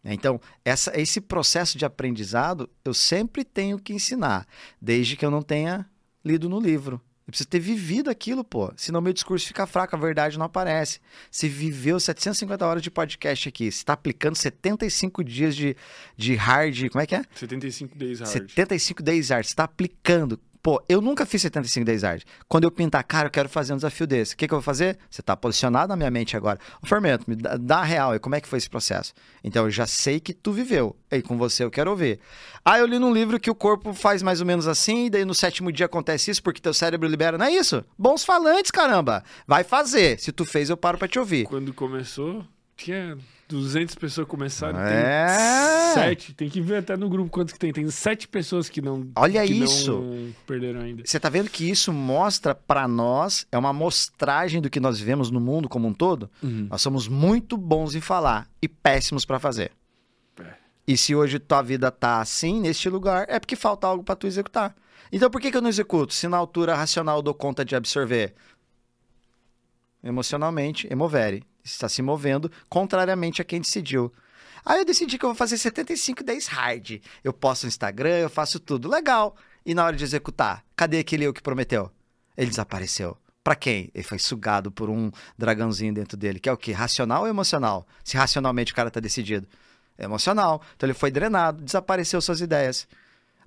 Então, 0.04 0.40
essa, 0.64 0.98
esse 1.00 1.20
processo 1.20 1.78
de 1.78 1.84
aprendizado 1.84 2.70
eu 2.86 2.94
sempre 2.94 3.44
tenho 3.44 3.80
que 3.80 3.92
ensinar, 3.92 4.48
desde 4.80 5.18
que 5.18 5.26
eu 5.26 5.32
não 5.32 5.42
tenha 5.42 5.86
lido 6.24 6.48
no 6.48 6.60
livro. 6.60 7.02
Eu 7.28 7.32
preciso 7.32 7.50
ter 7.50 7.60
vivido 7.60 8.10
aquilo, 8.10 8.44
pô. 8.44 8.72
Senão 8.78 9.02
meu 9.02 9.12
discurso 9.12 9.48
fica 9.48 9.66
fraco, 9.66 9.96
a 9.96 10.00
verdade 10.00 10.38
não 10.38 10.46
aparece. 10.46 11.00
Você 11.32 11.50
viveu 11.50 12.00
750 12.00 12.66
horas 12.66 12.84
de 12.84 12.92
podcast 12.92 13.50
aqui. 13.50 13.72
Você 13.72 13.80
está 13.80 13.94
aplicando 13.94 14.36
75 14.36 15.24
dias 15.24 15.56
de, 15.56 15.76
de 16.16 16.36
hard. 16.36 16.90
Como 16.90 17.02
é 17.02 17.08
que 17.08 17.16
é? 17.16 17.24
75 17.34 17.98
days 17.98 18.20
hard. 18.20 18.32
75 18.32 19.04
days 19.04 19.30
hard. 19.30 19.44
Você 19.44 19.54
está 19.54 19.64
aplicando. 19.64 20.40
Pô, 20.66 20.84
eu 20.90 21.00
nunca 21.00 21.28
fiz 21.28 21.44
75 21.44 21.86
days 21.86 22.02
hard. 22.02 22.24
Quando 22.48 22.64
eu 22.64 22.72
pintar, 22.72 23.04
cara, 23.04 23.28
eu 23.28 23.32
quero 23.32 23.48
fazer 23.48 23.74
um 23.74 23.76
desafio 23.76 24.08
desse. 24.08 24.34
O 24.34 24.38
que, 24.38 24.48
que 24.48 24.52
eu 24.56 24.58
vou 24.58 24.64
fazer? 24.64 24.98
Você 25.12 25.22
está 25.22 25.38
posicionado 25.38 25.90
na 25.90 25.96
minha 25.96 26.10
mente 26.10 26.36
agora. 26.36 26.58
O 26.82 26.88
Fermento, 26.88 27.30
me 27.30 27.36
dá, 27.36 27.56
dá 27.56 27.78
a 27.78 27.84
real. 27.84 28.16
E 28.16 28.20
como 28.20 28.34
é 28.34 28.42
que 28.42 28.48
foi 28.48 28.58
esse 28.58 28.68
processo? 28.68 29.14
Então, 29.44 29.66
eu 29.66 29.70
já 29.70 29.86
sei 29.86 30.20
que 30.20 30.34
tu 30.34 30.52
viveu. 30.52 30.96
E 31.12 31.22
com 31.22 31.38
você 31.38 31.64
eu 31.64 31.70
quero 31.70 31.92
ouvir. 31.92 32.20
Ah, 32.66 32.80
eu 32.80 32.88
li 32.88 32.98
num 32.98 33.14
livro 33.14 33.40
que 33.40 33.52
o 33.52 33.54
corpo 33.54 33.94
faz 33.94 34.24
mais 34.24 34.40
ou 34.42 34.48
menos 34.48 34.68
assim, 34.68 35.06
e 35.06 35.10
daí 35.12 35.24
no 35.24 35.36
sétimo 35.36 35.72
dia 35.72 35.86
acontece 35.86 36.32
isso, 36.32 36.42
porque 36.42 36.60
teu 36.60 36.74
cérebro 36.74 37.08
libera. 37.08 37.38
Não 37.38 37.46
é 37.46 37.52
isso? 37.52 37.86
Bons 37.96 38.26
falantes, 38.26 38.72
caramba. 38.72 39.24
Vai 39.46 39.64
fazer. 39.64 40.20
Se 40.20 40.32
tu 40.32 40.46
fez, 40.46 40.72
eu 40.72 40.78
paro 40.78 40.98
para 40.98 41.08
te 41.08 41.20
ouvir. 41.20 41.46
Quando 41.46 41.76
começou, 41.76 42.44
tinha 42.76 43.16
200 43.48 43.96
pessoas 43.96 44.28
começaram, 44.28 44.80
é... 44.80 44.88
tem 44.90 45.94
sete. 45.94 46.34
Tem 46.34 46.50
que 46.50 46.60
ver 46.60 46.78
até 46.78 46.98
no 46.98 47.08
grupo 47.08 47.30
quantos 47.30 47.54
que 47.54 47.60
tem. 47.60 47.72
Tem 47.72 47.90
sete 47.90 48.28
pessoas 48.28 48.70
que 48.70 48.82
não 48.82 49.08
Olha 49.16 49.46
que 49.46 49.54
isso. 49.54 50.02
Não 50.02 50.34
perderam 50.46 50.82
ainda. 50.82 51.04
Você 51.06 51.20
tá 51.20 51.30
vendo 51.30 51.50
que 51.50 51.70
isso 51.70 51.94
mostra 51.94 52.56
para 52.56 52.88
nós, 52.88 53.46
é 53.52 53.58
uma 53.58 53.72
mostragem 53.72 54.62
do 54.62 54.70
que 54.70 54.80
nós 54.80 55.00
vivemos 55.00 55.30
no 55.30 55.40
mundo 55.40 55.70
como 55.70 55.88
um 55.88 55.94
todo? 55.94 56.30
Uhum. 56.42 56.68
Nós 56.70 56.82
somos 56.82 57.08
muito 57.08 57.56
bons 57.58 57.96
em 57.96 58.02
falar 58.02 58.48
e 58.62 58.68
péssimos 58.68 59.26
para 59.26 59.40
fazer. 59.40 59.72
É. 60.40 60.54
E 60.88 60.98
se 60.98 61.16
hoje 61.16 61.40
tua 61.40 61.62
vida 61.62 61.92
tá 61.92 62.20
assim, 62.20 62.60
neste 62.60 62.90
lugar, 62.90 63.26
é 63.30 63.40
porque 63.40 63.56
falta 63.56 63.88
algo 63.88 64.04
para 64.04 64.16
tu 64.16 64.28
executar. 64.28 64.76
Então 65.12 65.30
por 65.30 65.40
que, 65.40 65.52
que 65.52 65.58
eu 65.58 65.62
não 65.62 65.70
executo? 65.70 66.14
Se 66.14 66.28
na 66.28 66.38
altura 66.38 66.76
racional 66.76 67.18
eu 67.18 67.22
dou 67.22 67.34
conta 67.34 67.64
de 67.64 67.76
absorver 67.76 68.34
emocionalmente, 70.06 70.88
emovere 70.92 71.44
está 71.64 71.90
se 71.90 72.02
movendo 72.02 72.52
contrariamente 72.70 73.42
a 73.42 73.46
quem 73.46 73.60
decidiu. 73.60 74.14
Aí 74.64 74.80
eu 74.80 74.86
decidi 74.86 75.18
que 75.18 75.26
eu 75.26 75.30
vou 75.30 75.36
fazer 75.36 75.58
75 75.58 76.24
days 76.24 76.48
hard. 76.48 77.02
Eu 77.24 77.34
posto 77.34 77.64
no 77.64 77.68
Instagram, 77.68 78.18
eu 78.18 78.30
faço 78.30 78.60
tudo. 78.60 78.90
Legal. 78.90 79.36
E 79.66 79.74
na 79.74 79.84
hora 79.84 79.96
de 79.96 80.04
executar, 80.04 80.64
cadê 80.76 81.00
aquele 81.00 81.24
eu 81.24 81.34
que 81.34 81.42
prometeu? 81.42 81.92
Ele 82.38 82.50
desapareceu. 82.50 83.18
Para 83.44 83.56
quem? 83.56 83.92
Ele 83.94 84.04
foi 84.04 84.18
sugado 84.18 84.72
por 84.72 84.90
um 84.90 85.12
dragãozinho 85.38 85.94
dentro 85.94 86.18
dele. 86.18 86.40
Que 86.40 86.50
é 86.50 86.52
o 86.52 86.58
quê? 86.58 86.72
Racional 86.72 87.24
ou 87.24 87.28
emocional? 87.28 87.86
Se 88.04 88.18
racionalmente 88.18 88.72
o 88.72 88.76
cara 88.76 88.90
tá 88.90 89.00
decidido. 89.00 89.48
É 89.98 90.06
emocional. 90.06 90.62
Então 90.76 90.88
ele 90.88 90.96
foi 90.96 91.12
drenado, 91.12 91.64
desapareceu 91.64 92.20
suas 92.22 92.42
ideias. 92.42 92.88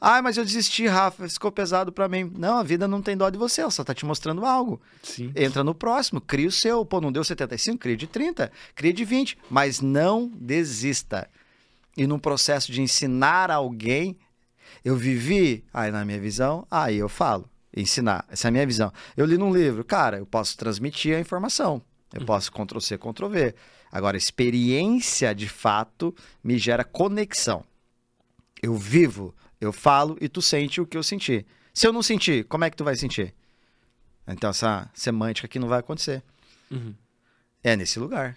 Ah, 0.00 0.22
mas 0.22 0.36
eu 0.36 0.44
desisti, 0.44 0.86
Rafa, 0.86 1.28
ficou 1.28 1.50
pesado 1.50 1.90
para 1.90 2.08
mim. 2.08 2.32
Não, 2.36 2.58
a 2.58 2.62
vida 2.62 2.86
não 2.86 3.02
tem 3.02 3.16
dó 3.16 3.28
de 3.28 3.36
você, 3.36 3.62
ela 3.62 3.70
só 3.70 3.82
tá 3.82 3.92
te 3.92 4.06
mostrando 4.06 4.44
algo. 4.44 4.80
Sim. 5.02 5.32
Entra 5.34 5.64
no 5.64 5.74
próximo, 5.74 6.20
cria 6.20 6.48
o 6.48 6.52
seu. 6.52 6.84
Pô, 6.84 7.00
não 7.00 7.10
deu 7.10 7.24
75, 7.24 7.78
cria 7.78 7.96
de 7.96 8.06
30, 8.06 8.52
cria 8.74 8.92
de 8.92 9.04
20, 9.04 9.36
mas 9.50 9.80
não 9.80 10.30
desista. 10.34 11.28
E 11.96 12.06
num 12.06 12.18
processo 12.18 12.70
de 12.70 12.80
ensinar 12.80 13.50
alguém, 13.50 14.16
eu 14.84 14.94
vivi, 14.94 15.64
aí 15.74 15.90
na 15.90 16.04
minha 16.04 16.20
visão, 16.20 16.64
aí 16.70 16.96
eu 16.96 17.08
falo, 17.08 17.50
ensinar, 17.76 18.24
essa 18.28 18.46
é 18.46 18.50
a 18.50 18.52
minha 18.52 18.66
visão. 18.66 18.92
Eu 19.16 19.26
li 19.26 19.36
num 19.36 19.52
livro, 19.52 19.84
cara, 19.84 20.18
eu 20.18 20.26
posso 20.26 20.56
transmitir 20.56 21.16
a 21.16 21.20
informação, 21.20 21.82
eu 22.12 22.20
uhum. 22.20 22.26
posso 22.26 22.52
Ctrl-C, 22.52 22.96
Ctrl-V. 22.98 23.54
Agora, 23.90 24.16
experiência 24.16 25.34
de 25.34 25.48
fato 25.48 26.14
me 26.44 26.56
gera 26.58 26.84
conexão. 26.84 27.64
Eu 28.62 28.76
vivo 28.76 29.34
eu 29.60 29.72
falo 29.72 30.16
e 30.20 30.28
tu 30.28 30.40
sente 30.40 30.80
o 30.80 30.86
que 30.86 30.96
eu 30.96 31.02
senti. 31.02 31.46
Se 31.72 31.86
eu 31.86 31.92
não 31.92 32.02
sentir, 32.02 32.44
como 32.44 32.64
é 32.64 32.70
que 32.70 32.76
tu 32.76 32.84
vai 32.84 32.96
sentir? 32.96 33.34
Então 34.26 34.50
essa 34.50 34.90
semântica 34.92 35.46
aqui 35.46 35.58
não 35.58 35.68
vai 35.68 35.80
acontecer. 35.80 36.22
Uhum. 36.70 36.94
É 37.62 37.76
nesse 37.76 37.98
lugar. 37.98 38.36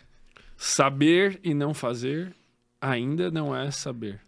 Saber 0.58 1.40
e 1.43 1.53
não 1.53 1.74
fazer 1.74 2.35
ainda 2.80 3.30
não 3.30 3.56
é 3.56 3.69
saber. 3.72 4.22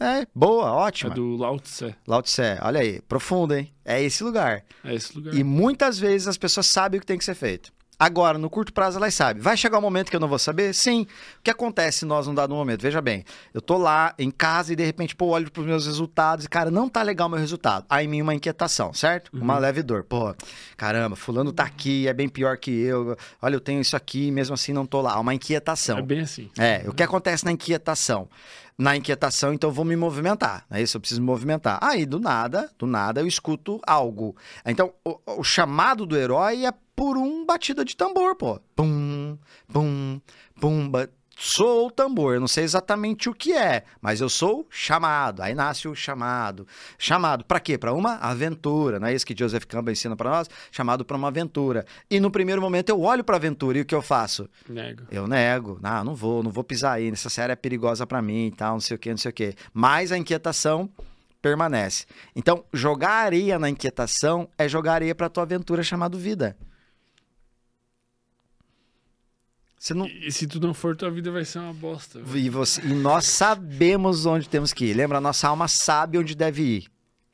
É, 0.00 0.26
boa, 0.34 0.72
ótima. 0.72 1.12
É 1.12 1.14
do 1.14 1.36
Lao 1.36 1.60
Tse. 1.60 1.94
Lao 2.06 2.22
Tse, 2.22 2.58
olha 2.62 2.80
aí, 2.80 3.00
profundo, 3.02 3.54
hein? 3.54 3.72
É 3.84 4.02
esse 4.02 4.24
lugar. 4.24 4.64
É 4.82 4.94
esse 4.94 5.14
lugar. 5.14 5.34
E 5.34 5.44
muitas 5.44 5.98
vezes 5.98 6.26
as 6.26 6.38
pessoas 6.38 6.66
sabem 6.66 6.98
o 6.98 7.00
que 7.00 7.06
tem 7.06 7.18
que 7.18 7.24
ser 7.24 7.34
feito. 7.34 7.72
Agora, 8.02 8.36
no 8.36 8.50
curto 8.50 8.72
prazo, 8.72 8.98
elas 8.98 9.14
sabem. 9.14 9.40
Vai 9.40 9.56
chegar 9.56 9.78
um 9.78 9.80
momento 9.80 10.10
que 10.10 10.16
eu 10.16 10.18
não 10.18 10.26
vou 10.26 10.36
saber? 10.36 10.74
Sim. 10.74 11.06
O 11.38 11.42
que 11.44 11.52
acontece 11.52 12.04
nós 12.04 12.26
num 12.26 12.34
dado 12.34 12.52
momento? 12.52 12.82
Veja 12.82 13.00
bem, 13.00 13.24
eu 13.54 13.60
tô 13.60 13.78
lá 13.78 14.12
em 14.18 14.28
casa 14.28 14.72
e 14.72 14.76
de 14.76 14.84
repente, 14.84 15.14
pô, 15.14 15.26
olho 15.26 15.48
pros 15.52 15.64
meus 15.64 15.86
resultados 15.86 16.44
e, 16.44 16.48
cara, 16.48 16.68
não 16.68 16.88
tá 16.88 17.00
legal 17.00 17.28
o 17.28 17.30
meu 17.30 17.38
resultado. 17.38 17.86
Aí 17.88 18.04
em 18.04 18.08
mim 18.08 18.20
uma 18.20 18.34
inquietação, 18.34 18.92
certo? 18.92 19.30
Uma 19.32 19.56
leve 19.56 19.84
dor. 19.84 20.02
Pô, 20.02 20.34
caramba, 20.76 21.14
fulano 21.14 21.52
tá 21.52 21.62
aqui, 21.62 22.08
é 22.08 22.12
bem 22.12 22.28
pior 22.28 22.56
que 22.58 22.72
eu. 22.72 23.16
Olha, 23.40 23.54
eu 23.54 23.60
tenho 23.60 23.80
isso 23.80 23.94
aqui, 23.94 24.32
mesmo 24.32 24.54
assim 24.54 24.72
não 24.72 24.84
tô 24.84 25.00
lá. 25.00 25.16
Uma 25.20 25.32
inquietação. 25.32 25.98
É 25.98 26.02
bem 26.02 26.22
assim. 26.22 26.50
É, 26.58 26.82
o 26.88 26.92
que 26.92 27.04
acontece 27.04 27.44
na 27.44 27.52
inquietação? 27.52 28.28
Na 28.76 28.96
inquietação, 28.96 29.52
então 29.52 29.70
eu 29.70 29.74
vou 29.74 29.84
me 29.84 29.94
movimentar, 29.94 30.64
não 30.68 30.78
é 30.78 30.82
isso? 30.82 30.96
Eu 30.96 31.00
preciso 31.00 31.20
me 31.20 31.26
movimentar. 31.28 31.78
Aí, 31.80 32.04
do 32.04 32.18
nada, 32.18 32.68
do 32.76 32.86
nada, 32.86 33.20
eu 33.20 33.28
escuto 33.28 33.80
algo. 33.86 34.34
Então, 34.66 34.92
o, 35.04 35.20
o 35.38 35.44
chamado 35.44 36.04
do 36.04 36.16
herói 36.16 36.64
é 36.64 36.72
por 37.02 37.16
um 37.18 37.44
batida 37.44 37.84
de 37.84 37.96
tambor, 37.96 38.36
pô. 38.36 38.60
Pum, 38.76 39.36
pum, 39.72 40.20
pum. 40.60 40.88
ba- 40.88 41.08
Sou 41.36 41.88
o 41.88 41.90
tambor, 41.90 42.34
eu 42.34 42.40
não 42.40 42.46
sei 42.46 42.62
exatamente 42.62 43.28
o 43.28 43.34
que 43.34 43.52
é, 43.52 43.82
mas 44.00 44.20
eu 44.20 44.28
sou 44.28 44.64
chamado. 44.70 45.42
Aí 45.42 45.52
nasce 45.52 45.88
o 45.88 45.96
chamado. 45.96 46.64
Chamado 46.96 47.44
para 47.44 47.58
quê? 47.58 47.76
Para 47.76 47.92
uma 47.92 48.14
aventura, 48.18 49.00
não 49.00 49.08
é 49.08 49.14
isso 49.14 49.26
que 49.26 49.34
Joseph 49.36 49.64
Campbell 49.64 49.90
ensina 49.94 50.14
para 50.14 50.30
nós? 50.30 50.48
Chamado 50.70 51.04
para 51.04 51.16
uma 51.16 51.26
aventura. 51.26 51.84
E 52.08 52.20
no 52.20 52.30
primeiro 52.30 52.62
momento 52.62 52.90
eu 52.90 53.00
olho 53.00 53.24
para 53.24 53.34
a 53.34 53.38
aventura 53.38 53.78
e 53.78 53.80
o 53.80 53.84
que 53.84 53.94
eu 53.96 54.02
faço? 54.02 54.48
Nego. 54.68 55.02
Eu 55.10 55.26
nego. 55.26 55.80
Não, 55.82 56.04
não 56.04 56.14
vou, 56.14 56.40
não 56.44 56.52
vou 56.52 56.62
pisar 56.62 56.92
aí. 56.92 57.10
Nessa 57.10 57.28
série 57.28 57.52
é 57.52 57.56
perigosa 57.56 58.06
pra 58.06 58.22
mim 58.22 58.46
e 58.46 58.52
tal, 58.52 58.74
não 58.74 58.80
sei 58.80 58.94
o 58.94 58.98
que, 59.00 59.10
não 59.10 59.16
sei 59.18 59.30
o 59.30 59.34
que. 59.34 59.54
Mas 59.74 60.12
a 60.12 60.18
inquietação 60.18 60.88
permanece. 61.40 62.06
Então, 62.36 62.64
jogar 62.72 63.10
areia 63.10 63.58
na 63.58 63.68
inquietação 63.68 64.48
é 64.56 64.68
jogar 64.68 64.92
areia 64.92 65.14
pra 65.16 65.28
tua 65.28 65.42
aventura 65.42 65.82
chamada 65.82 66.16
vida. 66.16 66.56
Você 69.82 69.94
não... 69.94 70.06
E 70.06 70.30
se 70.30 70.46
tu 70.46 70.60
não 70.60 70.72
for, 70.72 70.94
tua 70.94 71.10
vida 71.10 71.32
vai 71.32 71.44
ser 71.44 71.58
uma 71.58 71.74
bosta. 71.74 72.20
e, 72.36 72.48
você- 72.48 72.80
e 72.82 72.94
nós 72.94 73.26
sabemos 73.26 74.24
onde 74.26 74.48
temos 74.48 74.72
que 74.72 74.84
ir. 74.84 74.94
Lembra? 74.94 75.18
A 75.18 75.20
nossa 75.20 75.48
alma 75.48 75.66
sabe 75.66 76.16
onde 76.18 76.36
deve 76.36 76.62
ir. 76.62 76.84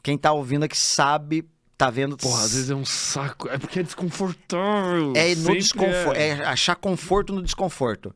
Quem 0.03 0.17
tá 0.17 0.33
ouvindo 0.33 0.63
aqui 0.63 0.75
sabe, 0.75 1.45
tá 1.77 1.91
vendo. 1.91 2.17
Porra, 2.17 2.45
às 2.45 2.55
vezes 2.55 2.71
é 2.71 2.75
um 2.75 2.87
saco. 2.87 3.51
É 3.51 3.59
porque 3.59 3.81
é 3.81 3.83
desconfortável. 3.83 5.13
É 5.15 5.35
no 5.35 5.53
desconforto. 5.55 6.17
é. 6.17 6.29
É. 6.29 6.45
achar 6.47 6.75
conforto 6.77 7.35
no 7.35 7.43
desconforto. 7.43 8.15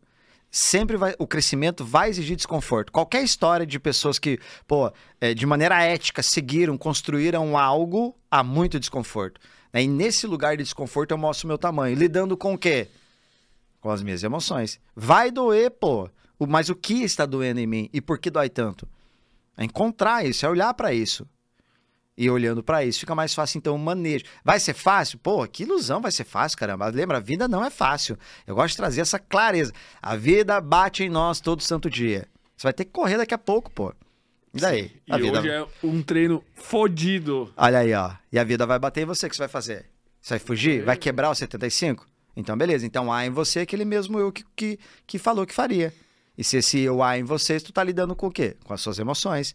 Sempre 0.50 0.96
vai. 0.96 1.14
O 1.18 1.26
crescimento 1.26 1.84
vai 1.84 2.08
exigir 2.08 2.34
desconforto. 2.34 2.90
Qualquer 2.90 3.22
história 3.22 3.66
de 3.66 3.78
pessoas 3.78 4.18
que, 4.18 4.38
pô, 4.66 4.90
é, 5.20 5.34
de 5.34 5.44
maneira 5.44 5.82
ética, 5.82 6.22
seguiram, 6.22 6.78
construíram 6.78 7.58
algo 7.58 8.16
há 8.30 8.42
muito 8.42 8.80
desconforto. 8.80 9.38
né? 9.74 9.82
E 9.82 9.86
nesse 9.88 10.26
lugar 10.26 10.56
de 10.56 10.62
desconforto 10.62 11.10
eu 11.10 11.18
mostro 11.18 11.46
o 11.46 11.48
meu 11.48 11.58
tamanho. 11.58 11.94
Lidando 11.94 12.34
com 12.34 12.54
o 12.54 12.58
quê? 12.58 12.88
Com 13.82 13.90
as 13.90 14.02
minhas 14.02 14.22
emoções. 14.22 14.80
Vai 14.96 15.30
doer, 15.30 15.70
pô. 15.72 16.08
Mas 16.48 16.70
o 16.70 16.74
que 16.74 17.02
está 17.02 17.26
doendo 17.26 17.60
em 17.60 17.66
mim? 17.66 17.90
E 17.92 18.00
por 18.00 18.18
que 18.18 18.30
dói 18.30 18.48
tanto? 18.48 18.88
É 19.56 19.64
encontrar 19.64 20.24
isso, 20.24 20.46
é 20.46 20.48
olhar 20.48 20.72
pra 20.72 20.94
isso. 20.94 21.28
E 22.16 22.30
olhando 22.30 22.62
pra 22.62 22.84
isso, 22.84 23.00
fica 23.00 23.14
mais 23.14 23.34
fácil 23.34 23.58
então 23.58 23.74
o 23.74 23.78
manejo. 23.78 24.24
Vai 24.44 24.60
ser 24.60 24.74
fácil? 24.74 25.18
Pô, 25.18 25.46
que 25.46 25.64
ilusão 25.64 26.00
vai 26.00 26.12
ser 26.12 26.24
fácil, 26.24 26.58
caramba. 26.58 26.86
Lembra, 26.88 27.16
a 27.18 27.20
vida 27.20 27.48
não 27.48 27.64
é 27.64 27.70
fácil. 27.70 28.18
Eu 28.46 28.54
gosto 28.54 28.70
de 28.70 28.76
trazer 28.76 29.00
essa 29.00 29.18
clareza. 29.18 29.72
A 30.00 30.14
vida 30.14 30.60
bate 30.60 31.02
em 31.02 31.08
nós 31.10 31.40
todo 31.40 31.62
santo 31.62 31.90
dia. 31.90 32.26
Você 32.56 32.64
vai 32.64 32.72
ter 32.72 32.84
que 32.84 32.92
correr 32.92 33.16
daqui 33.16 33.34
a 33.34 33.38
pouco, 33.38 33.70
pô. 33.70 33.92
E 34.54 34.60
daí? 34.60 34.92
E 35.06 35.12
A 35.12 35.16
vida... 35.16 35.40
hoje 35.40 35.48
é 35.48 35.66
um 35.82 36.02
treino 36.02 36.44
fodido. 36.54 37.52
Olha 37.56 37.78
aí, 37.78 37.94
ó. 37.94 38.12
E 38.30 38.38
a 38.38 38.44
vida 38.44 38.66
vai 38.66 38.78
bater 38.78 39.02
em 39.02 39.06
você, 39.06 39.26
o 39.26 39.30
que 39.30 39.34
você 39.34 39.42
vai 39.42 39.48
fazer? 39.48 39.86
Você 40.20 40.34
vai 40.34 40.38
fugir? 40.38 40.82
É. 40.82 40.84
Vai 40.84 40.96
quebrar 40.96 41.30
o 41.30 41.34
75? 41.34 42.06
Então, 42.36 42.56
beleza. 42.56 42.86
Então, 42.86 43.12
há 43.12 43.26
em 43.26 43.30
você 43.30 43.60
aquele 43.60 43.84
mesmo 43.84 44.18
eu 44.18 44.32
que, 44.32 44.44
que, 44.56 44.78
que 45.06 45.18
falou 45.18 45.46
que 45.46 45.54
faria. 45.54 45.92
E 46.36 46.42
se 46.42 46.56
esse 46.56 46.78
eu 46.80 47.02
há 47.02 47.18
em 47.18 47.24
você, 47.24 47.60
tu 47.60 47.72
tá 47.72 47.84
lidando 47.84 48.16
com 48.16 48.26
o 48.26 48.30
quê? 48.30 48.56
Com 48.64 48.72
as 48.72 48.80
suas 48.80 48.98
emoções. 48.98 49.54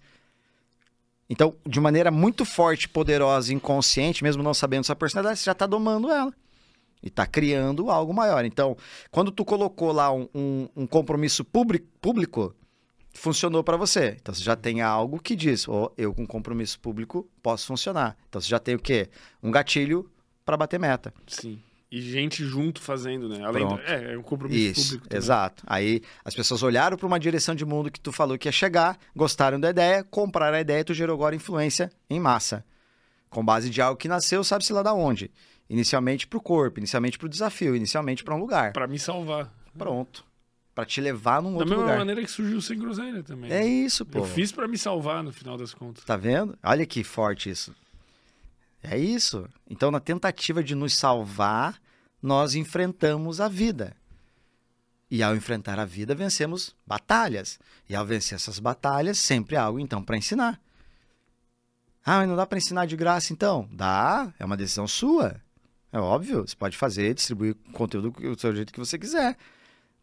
Então, 1.30 1.56
de 1.66 1.80
maneira 1.80 2.10
muito 2.12 2.46
forte, 2.46 2.88
poderosa, 2.88 3.54
inconsciente, 3.54 4.24
mesmo 4.24 4.42
não 4.42 4.54
sabendo 4.54 4.86
sua 4.86 4.96
personalidade, 4.96 5.40
você 5.40 5.46
já 5.46 5.54
tá 5.56 5.66
domando 5.66 6.10
ela. 6.10 6.34
E 7.04 7.10
tá 7.10 7.26
criando 7.28 7.90
algo 7.90 8.14
maior. 8.14 8.46
Então, 8.46 8.78
quando 9.12 9.32
tu 9.32 9.44
colocou 9.44 9.92
lá 9.92 10.12
um, 10.12 10.28
um- 10.34 10.70
um 10.76 10.88
compromisso 10.88 11.44
publi- 11.44 11.86
público, 12.02 12.56
funcionou 13.14 13.64
para 13.64 13.76
você. 13.78 14.16
Então, 14.22 14.34
você 14.34 14.44
já 14.44 14.56
tem 14.56 14.82
algo 14.82 15.20
que 15.20 15.36
diz, 15.36 15.68
ó, 15.68 15.92
eu 15.98 16.14
com 16.14 16.26
compromisso 16.26 16.80
público 16.80 17.28
posso 17.42 17.68
funcionar. 17.68 18.16
Então, 18.30 18.40
você 18.40 18.48
já 18.48 18.60
tem 18.60 18.76
o 18.76 18.80
quê? 18.80 19.10
Um 19.44 19.52
gatilho 19.52 20.10
para 20.46 20.56
bater 20.58 20.80
meta. 20.80 21.14
Sim. 21.28 21.62
E 21.90 22.02
gente 22.02 22.44
junto 22.44 22.82
fazendo, 22.82 23.30
né? 23.30 23.44
Além 23.46 23.66
do... 23.66 23.80
É, 23.80 24.14
é 24.14 24.18
um 24.18 24.22
compromisso 24.22 24.80
Isso, 24.82 24.84
público. 24.92 25.08
também. 25.08 25.18
exato. 25.24 25.64
Aí 25.66 26.02
as 26.26 26.36
pessoas 26.36 26.62
olharam 26.62 26.98
para 26.98 27.08
uma 27.08 27.18
direção 27.20 27.56
de 27.56 27.64
mundo 27.66 27.90
que 27.90 28.00
tu 28.00 28.12
falou 28.12 28.38
que 28.38 28.48
ia 28.48 28.52
chegar, 28.52 28.98
gostaram 29.16 29.58
da 29.60 29.70
ideia, 29.70 30.04
compraram 30.04 30.58
a 30.58 30.62
ideia, 30.62 30.84
tu 30.84 30.94
gerou 30.94 31.14
agora 31.14 31.34
influência 31.36 31.90
em 32.10 32.20
massa. 32.20 32.66
Com 33.30 33.44
base 33.44 33.70
de 33.70 33.82
algo 33.82 33.98
que 33.98 34.08
nasceu, 34.10 34.44
sabe-se 34.44 34.74
lá 34.74 34.84
da 34.84 34.94
onde. 34.94 35.32
Inicialmente 35.70 36.28
para 36.28 36.38
o 36.38 36.42
corpo, 36.42 36.80
inicialmente 36.80 37.18
para 37.18 37.26
o 37.26 37.30
desafio, 37.30 37.76
inicialmente 37.76 38.24
para 38.24 38.36
um 38.36 38.40
lugar. 38.40 38.74
Pra 38.74 38.88
me 38.88 39.00
salvar. 39.00 39.50
Pronto. 39.78 40.26
Para 40.76 40.86
te 40.86 41.00
levar 41.02 41.42
num 41.42 41.52
Da 41.54 41.58
outro 41.60 41.70
mesma 41.70 41.84
lugar. 41.84 41.98
maneira 42.00 42.22
que 42.22 42.30
surgiu 42.30 42.62
sem 42.62 42.78
groselha 42.78 43.24
também. 43.24 43.52
É 43.52 43.66
isso, 43.66 44.06
pô. 44.06 44.20
Eu 44.20 44.26
fiz 44.26 44.52
pra 44.52 44.68
me 44.68 44.78
salvar 44.78 45.24
no 45.24 45.32
final 45.32 45.58
das 45.58 45.74
contas. 45.74 46.04
Tá 46.04 46.16
vendo? 46.16 46.58
Olha 46.64 46.86
que 46.86 47.04
forte 47.04 47.50
isso. 47.50 47.74
É 48.84 48.98
isso. 48.98 49.48
Então, 49.70 49.92
na 49.92 50.00
tentativa 50.00 50.64
de 50.64 50.76
nos 50.76 50.96
salvar, 50.96 51.80
nós 52.22 52.56
enfrentamos 52.56 53.42
a 53.42 53.48
vida. 53.48 53.96
E 55.10 55.24
ao 55.24 55.36
enfrentar 55.36 55.80
a 55.80 55.86
vida, 55.86 56.14
vencemos 56.14 56.76
batalhas. 56.86 57.60
E 57.90 57.96
ao 57.96 58.06
vencer 58.06 58.36
essas 58.36 58.60
batalhas, 58.60 59.18
sempre 59.18 59.56
há 59.56 59.64
algo 59.64 59.80
então 59.80 60.04
para 60.04 60.18
ensinar. 60.18 60.60
Ah, 62.06 62.20
mas 62.20 62.30
não 62.30 62.36
dá 62.36 62.46
para 62.46 62.58
ensinar 62.58 62.86
de 62.86 62.96
graça 62.96 63.34
então? 63.34 63.68
Dá, 63.72 64.34
é 64.40 64.46
uma 64.46 64.58
decisão 64.58 64.88
sua. 64.88 65.42
É 65.92 66.00
óbvio, 66.00 66.48
você 66.48 66.56
pode 66.56 66.78
fazer, 66.78 67.14
distribuir 67.14 67.56
conteúdo 67.74 68.12
do 68.12 68.40
seu 68.40 68.56
jeito 68.56 68.74
que 68.74 68.80
você 68.80 68.98
quiser. 68.98 69.38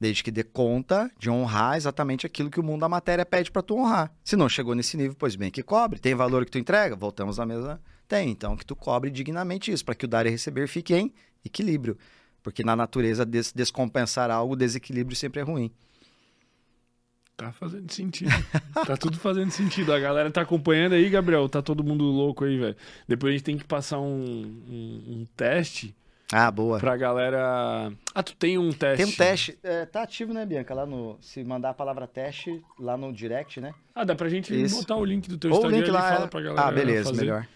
Desde 0.00 0.22
que 0.22 0.30
dê 0.30 0.42
conta 0.42 1.10
de 1.18 1.30
honrar 1.30 1.76
exatamente 1.76 2.26
aquilo 2.26 2.50
que 2.50 2.60
o 2.60 2.62
mundo 2.62 2.80
da 2.80 2.88
matéria 2.88 3.24
pede 3.24 3.50
para 3.50 3.62
tu 3.62 3.76
honrar. 3.76 4.12
Se 4.24 4.36
não 4.36 4.48
chegou 4.48 4.74
nesse 4.74 4.96
nível, 4.96 5.16
pois 5.18 5.36
bem 5.36 5.50
que 5.50 5.62
cobre. 5.62 5.98
Tem 5.98 6.14
valor 6.14 6.44
que 6.44 6.50
tu 6.50 6.58
entrega? 6.58 6.96
Voltamos 6.96 7.38
à 7.38 7.46
mesma. 7.46 7.80
Tem, 8.08 8.30
então 8.30 8.56
que 8.56 8.64
tu 8.66 8.76
cobre 8.76 9.10
dignamente 9.10 9.72
isso, 9.72 9.84
para 9.84 9.94
que 9.94 10.04
o 10.04 10.08
dar 10.08 10.26
e 10.26 10.30
receber 10.30 10.68
fique 10.68 10.94
em 10.94 11.12
equilíbrio. 11.44 11.96
Porque 12.42 12.62
na 12.62 12.76
natureza, 12.76 13.24
des 13.24 13.52
descompensar 13.52 14.30
algo, 14.30 14.52
o 14.52 14.56
desequilíbrio 14.56 15.16
sempre 15.16 15.40
é 15.40 15.42
ruim. 15.44 15.70
Tá 17.36 17.50
fazendo 17.52 17.90
sentido. 17.90 18.30
tá 18.86 18.96
tudo 18.96 19.18
fazendo 19.18 19.50
sentido. 19.50 19.92
A 19.92 19.98
galera 19.98 20.30
tá 20.30 20.42
acompanhando 20.42 20.92
aí, 20.92 21.08
Gabriel. 21.10 21.48
Tá 21.48 21.60
todo 21.60 21.82
mundo 21.82 22.04
louco 22.04 22.44
aí, 22.44 22.58
velho. 22.58 22.76
Depois 23.08 23.30
a 23.30 23.32
gente 23.32 23.44
tem 23.44 23.56
que 23.58 23.64
passar 23.64 23.98
um, 23.98 24.06
um, 24.68 25.02
um 25.08 25.26
teste 25.36 25.96
Ah, 26.32 26.48
boa. 26.48 26.78
pra 26.78 26.96
galera. 26.96 27.90
Ah, 28.14 28.22
tu 28.22 28.36
tem 28.36 28.56
um 28.56 28.70
teste. 28.70 29.04
Tem 29.04 29.12
um 29.12 29.16
teste. 29.16 29.58
É, 29.64 29.84
tá 29.84 30.02
ativo, 30.04 30.32
né, 30.32 30.46
Bianca? 30.46 30.72
Lá 30.74 30.86
no. 30.86 31.18
Se 31.20 31.42
mandar 31.42 31.70
a 31.70 31.74
palavra 31.74 32.06
teste 32.06 32.62
lá 32.78 32.96
no 32.96 33.12
direct, 33.12 33.60
né? 33.60 33.74
Ah, 33.92 34.04
dá 34.04 34.14
pra 34.14 34.28
gente 34.28 34.54
Isso. 34.54 34.76
botar 34.76 34.94
o 34.94 35.04
link 35.04 35.28
do 35.28 35.36
teu 35.36 35.50
Ou 35.50 35.56
o 35.56 35.58
Instagram 35.60 35.78
link 35.78 35.88
e 35.88 35.90
lá. 35.90 36.12
fala 36.12 36.24
é- 36.26 36.28
pra 36.28 36.40
galera. 36.40 36.68
Ah, 36.68 36.70
beleza, 36.70 37.10
fazer. 37.10 37.20
melhor. 37.22 37.48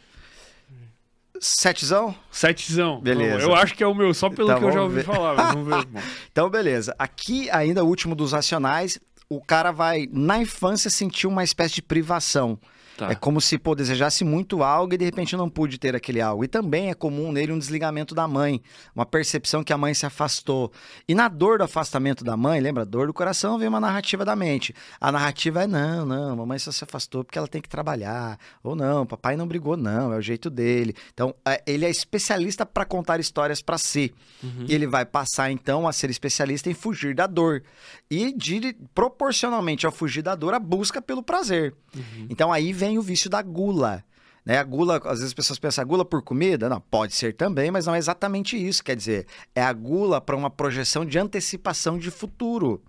Setzão? 1.41 2.15
Setzão. 2.31 3.00
Beleza. 3.00 3.42
Eu 3.44 3.55
acho 3.55 3.75
que 3.75 3.83
é 3.83 3.86
o 3.86 3.94
meu, 3.94 4.12
só 4.15 4.28
pelo 4.28 4.49
Tá, 4.49 4.58
que 4.58 4.65
eu 4.65 4.73
já 4.73 4.83
ouvi 4.83 4.97
ver. 4.97 5.05
falar. 5.05 5.34
mas 5.36 5.52
Vamos 5.55 5.68
ver. 5.68 5.84
Bom, 5.86 6.00
Então, 6.31 6.50
beleza. 6.50 6.94
Aqui, 6.99 7.49
ainda 7.50 7.84
o 7.84 7.86
último 7.89 8.15
dos 8.15 8.33
racionais, 8.33 8.99
o 9.28 9.41
cara 9.41 9.70
vai, 9.70 10.08
na 10.12 10.39
infância, 10.39 10.91
sentir 10.91 11.26
uma 11.26 11.44
espécie 11.44 11.75
de 11.76 11.83
privação. 11.83 12.58
Tá. 12.98 13.10
É 13.10 13.14
como 13.14 13.40
se, 13.40 13.56
pô, 13.56 13.74
desejasse 13.74 14.24
muito 14.24 14.62
algo 14.62 14.92
e 14.92 14.98
de 14.98 15.04
repente 15.04 15.36
não 15.36 15.48
pude 15.48 15.78
ter 15.78 15.94
aquele 15.96 16.20
algo. 16.20 16.44
E 16.44 16.48
também 16.48 16.90
é 16.90 16.94
comum 16.94 17.32
nele 17.32 17.52
um 17.52 17.58
desligamento 17.58 18.14
da 18.14 18.26
mãe, 18.26 18.60
uma 18.94 19.06
percepção 19.06 19.62
que 19.64 19.72
a 19.72 19.78
mãe 19.78 19.94
se 19.94 20.04
afastou. 20.04 20.72
E 21.08 21.14
na 21.14 21.28
dor 21.28 21.58
do 21.58 21.64
afastamento 21.64 22.24
da 22.24 22.36
mãe, 22.36 22.60
lembra? 22.60 22.84
Dor 22.84 23.06
do 23.06 23.14
coração 23.14 23.58
vem 23.58 23.68
uma 23.68 23.80
narrativa 23.80 24.24
da 24.24 24.34
mente. 24.34 24.74
A 25.00 25.12
narrativa 25.12 25.62
é: 25.62 25.66
não, 25.66 26.04
não, 26.04 26.36
mamãe 26.36 26.58
só 26.58 26.72
se 26.72 26.84
afastou 26.84 27.24
porque 27.24 27.38
ela 27.38 27.48
tem 27.48 27.62
que 27.62 27.68
trabalhar. 27.68 28.38
Ou 28.62 28.74
não, 28.74 29.06
papai 29.06 29.36
não 29.36 29.46
brigou, 29.46 29.76
não, 29.76 30.12
é 30.12 30.16
o 30.16 30.22
jeito 30.22 30.50
dele. 30.50 30.94
Então, 31.14 31.34
é, 31.46 31.62
ele 31.66 31.84
é 31.84 31.90
especialista 31.90 32.66
para 32.66 32.84
contar 32.84 33.20
histórias 33.20 33.62
para 33.62 33.78
si. 33.78 34.12
Uhum. 34.42 34.66
E 34.68 34.74
ele 34.74 34.86
vai 34.86 35.04
passar 35.04 35.50
então 35.50 35.86
a 35.86 35.92
ser 35.92 36.10
especialista 36.10 36.70
em 36.70 36.74
fugir 36.74 37.14
da 37.14 37.26
dor. 37.26 37.62
E 38.10 38.32
de- 38.32 38.76
proporcionalmente 38.94 39.84
ao 39.86 39.92
fugir 39.92 40.22
da 40.22 40.34
dor, 40.34 40.54
a 40.54 40.58
busca 40.58 41.02
pelo 41.02 41.22
prazer. 41.22 41.74
Uhum. 41.94 42.26
Então 42.30 42.52
aí 42.52 42.72
vem 42.72 42.88
o 42.97 43.02
vício 43.02 43.28
da 43.28 43.42
gula. 43.42 44.05
Né? 44.44 44.57
A 44.57 44.65
gula, 44.65 44.97
às 44.97 45.18
vezes 45.18 45.25
as 45.25 45.34
pessoas 45.34 45.58
pensam, 45.58 45.83
a 45.83 45.84
gula 45.84 46.05
por 46.05 46.23
comida? 46.23 46.68
Não, 46.70 46.81
pode 46.81 47.15
ser 47.15 47.34
também, 47.34 47.70
mas 47.70 47.86
não 47.86 47.94
é 47.94 47.99
exatamente 47.99 48.57
isso. 48.57 48.83
Quer 48.83 48.97
dizer, 48.97 49.26
é 49.55 49.62
a 49.62 49.73
gula 49.73 50.20
para 50.23 50.34
uma 50.34 50.49
projeção 50.49 51.05
de 51.05 51.18
antecipação 51.18 51.99
de 51.99 52.10
futuro. 52.10 52.83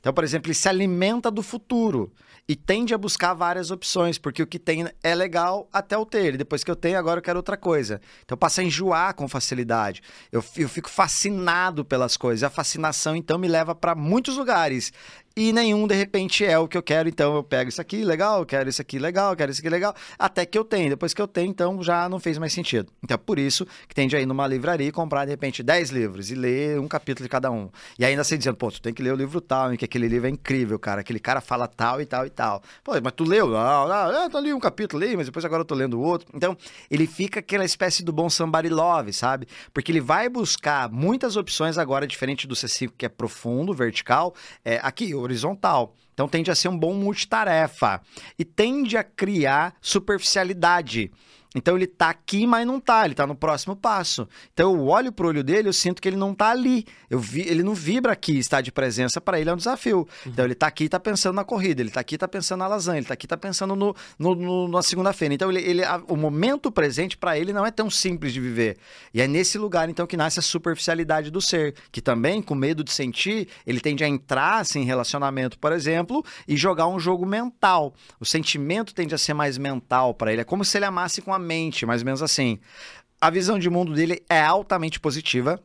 Então, 0.00 0.12
por 0.12 0.24
exemplo, 0.24 0.48
ele 0.48 0.54
se 0.54 0.68
alimenta 0.68 1.30
do 1.30 1.42
futuro 1.42 2.12
e 2.46 2.54
tende 2.54 2.92
a 2.92 2.98
buscar 2.98 3.32
várias 3.32 3.70
opções, 3.70 4.18
porque 4.18 4.42
o 4.42 4.46
que 4.46 4.58
tem 4.58 4.86
é 5.02 5.14
legal 5.14 5.68
até 5.72 5.94
eu 5.94 6.04
ter. 6.04 6.34
E 6.34 6.36
depois 6.36 6.62
que 6.62 6.70
eu 6.70 6.76
tenho, 6.76 6.98
agora 6.98 7.18
eu 7.18 7.22
quero 7.22 7.38
outra 7.38 7.56
coisa. 7.56 8.00
Então 8.22 8.36
passa 8.36 8.60
a 8.60 8.64
enjoar 8.64 9.14
com 9.14 9.26
facilidade. 9.26 10.02
Eu, 10.30 10.44
eu 10.56 10.68
fico 10.68 10.90
fascinado 10.90 11.84
pelas 11.84 12.16
coisas. 12.16 12.42
A 12.42 12.50
fascinação, 12.50 13.16
então, 13.16 13.38
me 13.38 13.48
leva 13.48 13.74
para 13.74 13.94
muitos 13.94 14.36
lugares 14.36 14.92
e 15.36 15.52
nenhum 15.52 15.84
de 15.88 15.96
repente 15.96 16.44
é 16.44 16.56
o 16.56 16.68
que 16.68 16.78
eu 16.78 16.82
quero, 16.82 17.08
então 17.08 17.34
eu 17.34 17.42
pego 17.42 17.68
isso 17.68 17.80
aqui, 17.80 18.04
legal, 18.04 18.38
eu 18.38 18.46
quero 18.46 18.68
isso 18.68 18.80
aqui, 18.80 19.00
legal, 19.00 19.32
eu 19.32 19.36
quero 19.36 19.50
isso 19.50 19.60
aqui, 19.60 19.68
legal, 19.68 19.92
até 20.16 20.46
que 20.46 20.56
eu 20.56 20.64
tenho. 20.64 20.90
Depois 20.90 21.12
que 21.12 21.20
eu 21.20 21.26
tenho, 21.26 21.50
então 21.50 21.82
já 21.82 22.08
não 22.08 22.20
fez 22.20 22.38
mais 22.38 22.52
sentido. 22.52 22.92
Então 23.02 23.16
é 23.16 23.18
por 23.18 23.36
isso 23.36 23.66
que 23.88 23.94
tende 23.96 24.14
a 24.14 24.20
ir 24.20 24.26
numa 24.26 24.46
livraria 24.46 24.86
e 24.86 24.92
comprar 24.92 25.24
de 25.24 25.32
repente 25.32 25.60
10 25.60 25.90
livros 25.90 26.30
e 26.30 26.36
ler 26.36 26.78
um 26.78 26.86
capítulo 26.86 27.24
de 27.24 27.28
cada 27.28 27.50
um. 27.50 27.68
E 27.98 28.04
ainda 28.04 28.22
assim 28.22 28.38
dizendo, 28.38 28.56
pô, 28.56 28.70
tu 28.70 28.80
tem 28.80 28.94
que 28.94 29.02
ler 29.02 29.12
o 29.12 29.16
livro 29.16 29.40
tal, 29.40 29.74
em 29.74 29.76
que 29.76 29.84
aquele 29.84 30.06
livro 30.06 30.28
é 30.28 30.30
incrível, 30.30 30.78
cara, 30.78 31.00
aquele 31.00 31.18
cara 31.18 31.40
fala 31.40 31.66
tal 31.66 32.00
e 32.00 32.06
tal 32.06 32.24
e 32.24 32.30
tal. 32.30 32.62
Pô, 32.84 32.92
mas 33.02 33.12
tu 33.12 33.24
leu? 33.24 33.48
Não, 33.48 33.88
não, 33.88 34.30
eu 34.32 34.40
li 34.40 34.54
um 34.54 34.60
capítulo, 34.60 35.04
li, 35.04 35.16
mas 35.16 35.26
depois 35.26 35.44
agora 35.44 35.62
eu 35.62 35.66
tô 35.66 35.74
lendo 35.74 36.00
outro. 36.00 36.28
Então 36.32 36.56
ele 36.88 37.08
fica 37.08 37.40
aquela 37.40 37.64
espécie 37.64 38.04
do 38.04 38.12
bom 38.12 38.30
somebody 38.30 38.68
love, 38.68 39.12
sabe? 39.12 39.48
Porque 39.72 39.90
ele 39.90 40.00
vai 40.00 40.28
buscar 40.28 40.88
muitas 40.88 41.36
opções 41.36 41.76
agora, 41.76 42.06
diferente 42.06 42.46
do 42.46 42.54
C5 42.54 42.92
que 42.96 43.04
é 43.04 43.08
profundo, 43.08 43.74
vertical, 43.74 44.32
é, 44.64 44.78
aqui, 44.80 45.12
horizontal. 45.24 45.94
Então 46.12 46.28
tende 46.28 46.50
a 46.50 46.54
ser 46.54 46.68
um 46.68 46.78
bom 46.78 46.94
multitarefa 46.94 48.00
e 48.38 48.44
tende 48.44 48.96
a 48.96 49.02
criar 49.02 49.74
superficialidade. 49.80 51.10
Então 51.54 51.76
ele 51.76 51.86
tá 51.86 52.10
aqui, 52.10 52.46
mas 52.46 52.66
não 52.66 52.80
tá, 52.80 53.04
ele 53.04 53.14
tá 53.14 53.26
no 53.26 53.36
próximo 53.36 53.76
passo. 53.76 54.28
Então 54.52 54.74
eu 54.74 54.86
olho 54.86 55.12
pro 55.12 55.28
olho 55.28 55.44
dele, 55.44 55.68
eu 55.68 55.72
sinto 55.72 56.02
que 56.02 56.08
ele 56.08 56.16
não 56.16 56.34
tá 56.34 56.50
ali. 56.50 56.84
Eu 57.08 57.20
vi, 57.20 57.42
ele 57.42 57.62
não 57.62 57.74
vibra 57.74 58.12
aqui, 58.12 58.36
está 58.38 58.60
de 58.60 58.72
presença 58.72 59.20
para 59.20 59.38
ele 59.38 59.48
é 59.48 59.52
um 59.52 59.56
desafio. 59.56 59.98
Uhum. 59.98 60.32
Então 60.32 60.44
ele 60.44 60.54
tá 60.56 60.66
aqui, 60.66 60.88
tá 60.88 60.98
pensando 60.98 61.36
na 61.36 61.44
corrida, 61.44 61.80
ele 61.80 61.90
tá 61.90 62.00
aqui, 62.00 62.18
tá 62.18 62.26
pensando 62.26 62.58
na 62.58 62.66
lasanha, 62.66 62.98
ele 62.98 63.06
tá 63.06 63.14
aqui, 63.14 63.26
tá 63.28 63.36
pensando 63.36 63.76
no, 63.76 63.94
no, 64.18 64.34
no 64.34 64.68
na 64.68 64.82
segunda-feira. 64.82 65.32
Então 65.34 65.48
ele, 65.48 65.60
ele 65.60 65.84
a, 65.84 66.02
o 66.08 66.16
momento 66.16 66.72
presente 66.72 67.16
para 67.16 67.38
ele 67.38 67.52
não 67.52 67.64
é 67.64 67.70
tão 67.70 67.88
simples 67.88 68.32
de 68.32 68.40
viver. 68.40 68.76
E 69.12 69.20
é 69.20 69.28
nesse 69.28 69.56
lugar 69.56 69.88
então 69.88 70.08
que 70.08 70.16
nasce 70.16 70.40
a 70.40 70.42
superficialidade 70.42 71.30
do 71.30 71.40
ser, 71.40 71.76
que 71.92 72.00
também 72.00 72.42
com 72.42 72.56
medo 72.56 72.82
de 72.82 72.90
sentir, 72.90 73.46
ele 73.64 73.78
tende 73.78 74.02
a 74.02 74.08
entrar 74.08 74.58
assim, 74.58 74.80
em 74.80 74.84
relacionamento, 74.84 75.56
por 75.58 75.72
exemplo, 75.72 76.24
e 76.48 76.56
jogar 76.56 76.88
um 76.88 76.98
jogo 76.98 77.24
mental. 77.24 77.94
O 78.18 78.24
sentimento 78.24 78.92
tende 78.92 79.14
a 79.14 79.18
ser 79.18 79.34
mais 79.34 79.56
mental 79.56 80.14
para 80.14 80.32
ele, 80.32 80.40
é 80.40 80.44
como 80.44 80.64
se 80.64 80.76
ele 80.76 80.84
amasse 80.84 81.22
com 81.22 81.32
a 81.32 81.43
mente, 81.44 81.86
mais 81.86 82.02
ou 82.02 82.06
menos 82.06 82.22
assim. 82.22 82.58
A 83.20 83.30
visão 83.30 83.58
de 83.58 83.70
mundo 83.70 83.94
dele 83.94 84.22
é 84.28 84.40
altamente 84.40 84.98
positiva, 84.98 85.62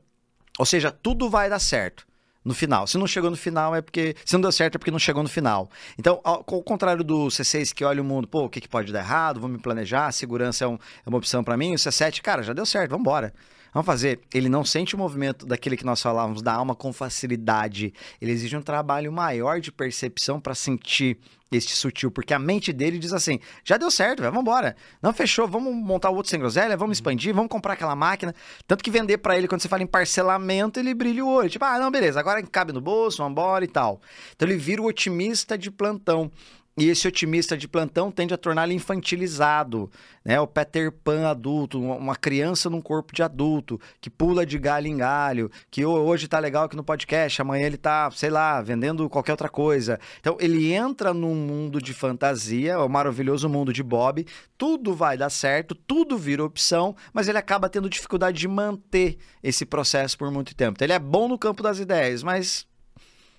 ou 0.58 0.66
seja, 0.66 0.92
tudo 0.92 1.30
vai 1.30 1.50
dar 1.50 1.60
certo 1.60 2.08
no 2.44 2.54
final. 2.54 2.88
Se 2.88 2.98
não 2.98 3.08
chegou 3.08 3.30
no 3.30 3.38
final 3.38 3.76
é 3.76 3.82
porque. 3.82 4.16
Se 4.26 4.34
não 4.34 4.42
deu 4.42 4.52
certo 4.52 4.76
é 4.76 4.78
porque 4.78 4.92
não 4.92 5.00
chegou 5.00 5.24
no 5.24 5.30
final. 5.30 5.70
Então, 5.98 6.20
ao, 6.24 6.44
ao 6.48 6.64
contrário 6.64 7.04
do 7.04 7.28
C6 7.28 7.74
que 7.74 7.84
olha 7.84 8.02
o 8.02 8.06
mundo, 8.06 8.28
pô, 8.28 8.46
o 8.46 8.50
que, 8.50 8.62
que 8.62 8.68
pode 8.68 8.92
dar 8.92 9.00
errado? 9.00 9.40
Vou 9.40 9.50
me 9.50 9.58
planejar, 9.58 10.12
segurança 10.12 10.66
é, 10.66 10.68
um, 10.68 10.76
é 10.76 11.10
uma 11.10 11.18
opção 11.18 11.44
para 11.44 11.58
mim. 11.58 11.74
O 11.74 11.78
C7, 11.78 12.22
cara, 12.22 12.44
já 12.44 12.54
deu 12.54 12.66
certo, 12.66 12.92
vamos 12.92 13.04
embora. 13.04 13.34
Vamos 13.74 13.86
fazer. 13.86 14.20
Ele 14.34 14.50
não 14.50 14.66
sente 14.66 14.96
o 14.96 14.98
movimento 14.98 15.46
daquele 15.46 15.78
que 15.78 15.86
nós 15.86 16.02
falávamos 16.02 16.42
da 16.42 16.54
alma 16.54 16.76
com 16.76 16.92
facilidade. 16.92 17.94
Ele 18.22 18.32
exige 18.32 18.56
um 18.58 18.62
trabalho 18.62 19.12
maior 19.12 19.60
de 19.60 19.72
percepção 19.72 20.40
para 20.40 20.56
sentir 20.56 21.18
este 21.52 21.76
sutil, 21.76 22.12
porque 22.12 22.34
a 22.34 22.40
mente 22.40 22.72
dele 22.72 23.00
diz 23.00 23.12
assim: 23.12 23.40
já 23.64 23.78
deu 23.78 23.90
certo, 23.90 24.22
vamos 24.22 24.42
embora. 24.42 24.76
Não 25.02 25.14
fechou, 25.14 25.48
vamos 25.48 25.74
montar 25.74 26.10
o 26.10 26.16
outro 26.16 26.30
sem 26.30 26.40
groselha, 26.40 26.78
vamos 26.78 26.98
expandir, 26.98 27.34
vamos 27.34 27.50
comprar 27.50 27.74
aquela 27.74 27.96
máquina. 27.96 28.34
Tanto 28.68 28.84
que 28.84 28.92
vender 28.92 29.18
para 29.18 29.38
ele, 29.38 29.48
quando 29.48 29.62
você 29.62 29.68
fala 29.68 29.82
em 29.82 29.88
parcelamento, 29.88 30.80
ele 30.80 30.94
brilha 30.94 31.26
o 31.26 31.30
olho. 31.30 31.50
Tipo, 31.50 31.66
ah, 31.66 31.80
não, 31.80 31.90
beleza, 31.90 32.20
agora 32.20 32.42
cabe 32.44 32.72
no 32.72 32.82
bolso, 32.82 33.18
vamos 33.18 33.32
embora 33.32 33.66
e 33.66 33.68
tal. 33.68 34.00
Então 34.36 34.48
ele 34.48 34.58
vira 34.58 34.82
o 34.82 34.86
otimista 34.86 35.58
de 35.58 35.72
plantão. 35.72 36.32
E 36.80 36.88
esse 36.88 37.06
otimista 37.06 37.58
de 37.58 37.68
plantão 37.68 38.10
tende 38.10 38.34
a 38.34 38.38
torná-lo 38.38 38.72
infantilizado, 38.72 39.92
né? 40.24 40.40
O 40.40 40.48
Peter 40.48 40.90
Pan 40.94 41.28
adulto, 41.28 41.78
uma 41.78 42.16
criança 42.16 42.70
num 42.70 42.82
corpo 42.82 43.14
de 43.14 43.22
adulto, 43.22 43.78
que 44.00 44.10
pula 44.10 44.46
de 44.46 44.58
galho 44.58 44.88
em 44.88 44.96
galho, 44.96 45.52
que 45.70 45.86
hoje 45.86 46.30
tá 46.30 46.40
legal 46.40 46.64
aqui 46.64 46.78
no 46.78 46.84
podcast, 46.84 47.42
amanhã 47.42 47.66
ele 47.66 47.76
tá, 47.76 48.10
sei 48.12 48.30
lá, 48.30 48.62
vendendo 48.62 49.10
qualquer 49.10 49.34
outra 49.34 49.50
coisa. 49.50 50.00
Então 50.22 50.38
ele 50.40 50.72
entra 50.72 51.14
num 51.14 51.36
mundo 51.36 51.82
de 51.82 51.94
fantasia, 51.94 52.80
o 52.80 52.88
maravilhoso 52.88 53.50
mundo 53.50 53.74
de 53.74 53.84
Bob, 53.84 54.26
tudo 54.58 54.94
vai 54.94 55.18
dar 55.18 55.30
certo, 55.30 55.76
tudo 55.76 56.18
vira 56.18 56.46
opção, 56.46 56.96
mas 57.12 57.28
ele 57.28 57.38
acaba 57.38 57.68
tendo 57.68 57.90
dificuldade 57.90 58.40
de 58.40 58.48
manter 58.48 59.18
esse 59.44 59.66
processo 59.66 60.18
por 60.18 60.32
muito 60.32 60.56
tempo. 60.56 60.78
Então, 60.78 60.86
ele 60.86 60.94
é 60.94 61.00
bom 61.00 61.28
no 61.28 61.38
campo 61.38 61.62
das 61.62 61.78
ideias, 61.78 62.24
mas 62.24 62.69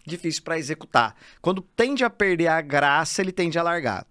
difícil 0.06 0.42
para 0.42 0.58
executar. 0.58 1.14
Quando 1.40 1.60
tende 1.60 2.04
a 2.04 2.10
perder 2.10 2.48
a 2.48 2.60
graça, 2.60 3.20
ele 3.20 3.32
tende 3.32 3.58
a 3.58 3.62
largar. 3.62 4.06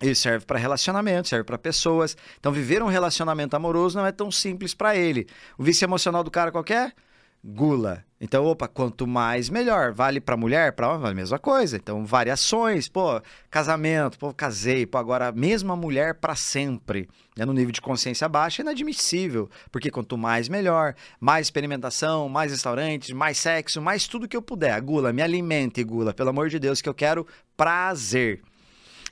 Ele 0.00 0.14
serve 0.14 0.46
para 0.46 0.58
relacionamento, 0.58 1.28
serve 1.28 1.44
para 1.44 1.58
pessoas. 1.58 2.16
Então, 2.38 2.50
viver 2.50 2.82
um 2.82 2.86
relacionamento 2.86 3.54
amoroso 3.54 3.98
não 3.98 4.06
é 4.06 4.12
tão 4.12 4.30
simples 4.30 4.72
para 4.72 4.96
ele. 4.96 5.26
O 5.58 5.62
vício 5.62 5.84
emocional 5.84 6.24
do 6.24 6.30
cara 6.30 6.50
qualquer? 6.50 6.94
Gula. 7.42 8.04
Então, 8.20 8.44
opa, 8.44 8.68
quanto 8.68 9.06
mais 9.06 9.48
melhor. 9.48 9.92
Vale 9.92 10.20
para 10.20 10.36
mulher, 10.36 10.72
para 10.72 10.92
homem, 10.92 11.10
a 11.10 11.14
mesma 11.14 11.38
coisa. 11.38 11.78
Então, 11.78 12.04
variações, 12.04 12.86
pô, 12.86 13.20
casamento, 13.50 14.18
pô, 14.18 14.34
casei, 14.34 14.84
pô, 14.84 14.98
agora 14.98 15.28
a 15.28 15.32
mesma 15.32 15.74
mulher 15.74 16.14
para 16.16 16.34
sempre. 16.34 17.08
É 17.38 17.46
no 17.46 17.54
nível 17.54 17.72
de 17.72 17.80
consciência 17.80 18.28
baixa 18.28 18.60
é 18.60 18.62
inadmissível, 18.62 19.48
porque 19.72 19.90
quanto 19.90 20.18
mais 20.18 20.50
melhor, 20.50 20.94
mais 21.18 21.46
experimentação, 21.46 22.28
mais 22.28 22.52
restaurantes, 22.52 23.10
mais 23.10 23.38
sexo, 23.38 23.80
mais 23.80 24.06
tudo 24.06 24.28
que 24.28 24.36
eu 24.36 24.42
puder. 24.42 24.78
Gula, 24.82 25.10
me 25.10 25.22
alimente, 25.22 25.82
Gula, 25.82 26.12
pelo 26.12 26.28
amor 26.28 26.50
de 26.50 26.58
Deus, 26.58 26.82
que 26.82 26.88
eu 26.90 26.94
quero 26.94 27.26
prazer. 27.56 28.42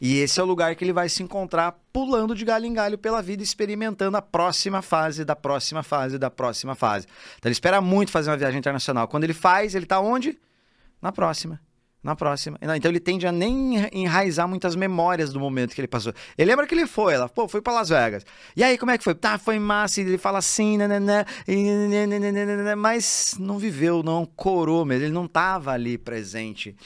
E 0.00 0.18
esse 0.18 0.38
é 0.38 0.42
o 0.42 0.46
lugar 0.46 0.74
que 0.74 0.84
ele 0.84 0.92
vai 0.92 1.08
se 1.08 1.22
encontrar 1.22 1.78
pulando 1.92 2.34
de 2.34 2.44
galho 2.44 2.66
em 2.66 2.72
galho 2.72 2.98
pela 2.98 3.20
vida, 3.20 3.42
experimentando 3.42 4.16
a 4.16 4.22
próxima 4.22 4.82
fase, 4.82 5.24
da 5.24 5.34
próxima 5.34 5.82
fase, 5.82 6.18
da 6.18 6.30
próxima 6.30 6.74
fase. 6.74 7.06
Então 7.38 7.48
ele 7.48 7.52
espera 7.52 7.80
muito 7.80 8.10
fazer 8.10 8.30
uma 8.30 8.36
viagem 8.36 8.58
internacional. 8.58 9.08
Quando 9.08 9.24
ele 9.24 9.34
faz, 9.34 9.74
ele 9.74 9.84
está 9.84 10.00
onde? 10.00 10.38
Na 11.00 11.12
próxima. 11.12 11.60
Na 12.00 12.14
próxima. 12.14 12.56
Então 12.62 12.90
ele 12.90 13.00
tende 13.00 13.26
a 13.26 13.32
nem 13.32 13.88
enraizar 13.92 14.46
muitas 14.46 14.76
memórias 14.76 15.32
do 15.32 15.40
momento 15.40 15.74
que 15.74 15.80
ele 15.80 15.88
passou. 15.88 16.14
Ele 16.36 16.48
lembra 16.48 16.64
que 16.64 16.72
ele 16.72 16.86
foi, 16.86 17.14
ela, 17.14 17.28
pô, 17.28 17.48
foi 17.48 17.60
para 17.60 17.72
Las 17.72 17.88
Vegas. 17.88 18.24
E 18.56 18.62
aí, 18.62 18.78
como 18.78 18.92
é 18.92 18.98
que 18.98 19.02
foi? 19.02 19.16
Tá, 19.16 19.36
foi 19.36 19.58
massa. 19.58 20.00
Ele 20.00 20.16
fala 20.16 20.38
assim, 20.38 20.78
né, 20.78 20.86
né, 20.86 21.00
né, 21.00 22.74
mas 22.76 23.34
não 23.40 23.58
viveu, 23.58 24.04
não 24.04 24.24
corou 24.24 24.84
mesmo. 24.84 25.06
Ele 25.06 25.12
não 25.12 25.24
estava 25.24 25.72
ali 25.72 25.98
presente. 25.98 26.76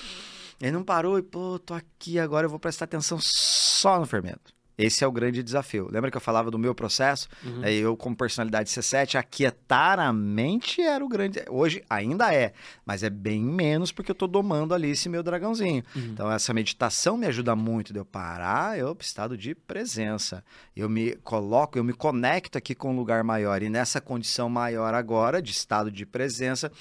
Ele 0.63 0.71
não 0.71 0.85
parou 0.85 1.19
e, 1.19 1.23
pô, 1.23 1.59
tô 1.59 1.75
aqui 1.75 2.21
agora, 2.21 2.47
eu 2.47 2.51
vou 2.51 2.61
prestar 2.61 2.85
atenção 2.85 3.19
só 3.21 3.99
no 3.99 4.07
fermento. 4.07 4.55
Esse 4.79 5.05
é 5.05 5.07
o 5.07 5.13
grande 5.13 5.43
desafio. 5.43 5.89
Lembra 5.91 6.11
que 6.11 6.17
eu 6.17 6.21
falava 6.21 6.51
do 6.51 6.59
meu 6.59 6.75
processo? 6.75 7.29
Uhum. 7.45 7.65
Eu, 7.65 7.97
como 7.97 8.17
personalidade 8.17 8.71
C7, 8.71 9.17
aquietar 9.17 9.99
a 9.99 10.13
mente 10.13 10.81
era 10.81 11.05
o 11.05 11.09
grande. 11.09 11.43
Hoje 11.51 11.85
ainda 11.91 12.33
é, 12.33 12.53
mas 12.87 13.03
é 13.03 13.11
bem 13.11 13.43
menos 13.43 13.93
porque 13.93 14.11
eu 14.11 14.15
estou 14.15 14.29
domando 14.29 14.73
ali 14.73 14.91
esse 14.91 15.09
meu 15.09 15.23
dragãozinho. 15.23 15.83
Uhum. 15.95 16.03
Então, 16.13 16.33
essa 16.33 16.55
meditação 16.55 17.17
me 17.17 17.27
ajuda 17.27 17.55
muito 17.55 17.93
de 17.93 17.99
eu 17.99 18.05
parar, 18.05 18.79
eu 18.79 18.97
estado 19.01 19.37
de 19.37 19.55
presença. 19.55 20.45
Eu 20.75 20.89
me 20.89 21.17
coloco, 21.17 21.77
eu 21.77 21.85
me 21.85 21.93
conecto 21.93 22.57
aqui 22.57 22.75
com 22.75 22.93
um 22.93 22.97
lugar 22.97 23.23
maior. 23.25 23.63
E 23.63 23.69
nessa 23.69 24.01
condição 24.01 24.49
maior 24.49 24.95
agora, 24.95 25.43
de 25.43 25.51
estado 25.51 25.91
de 25.91 26.07
presença, 26.07 26.73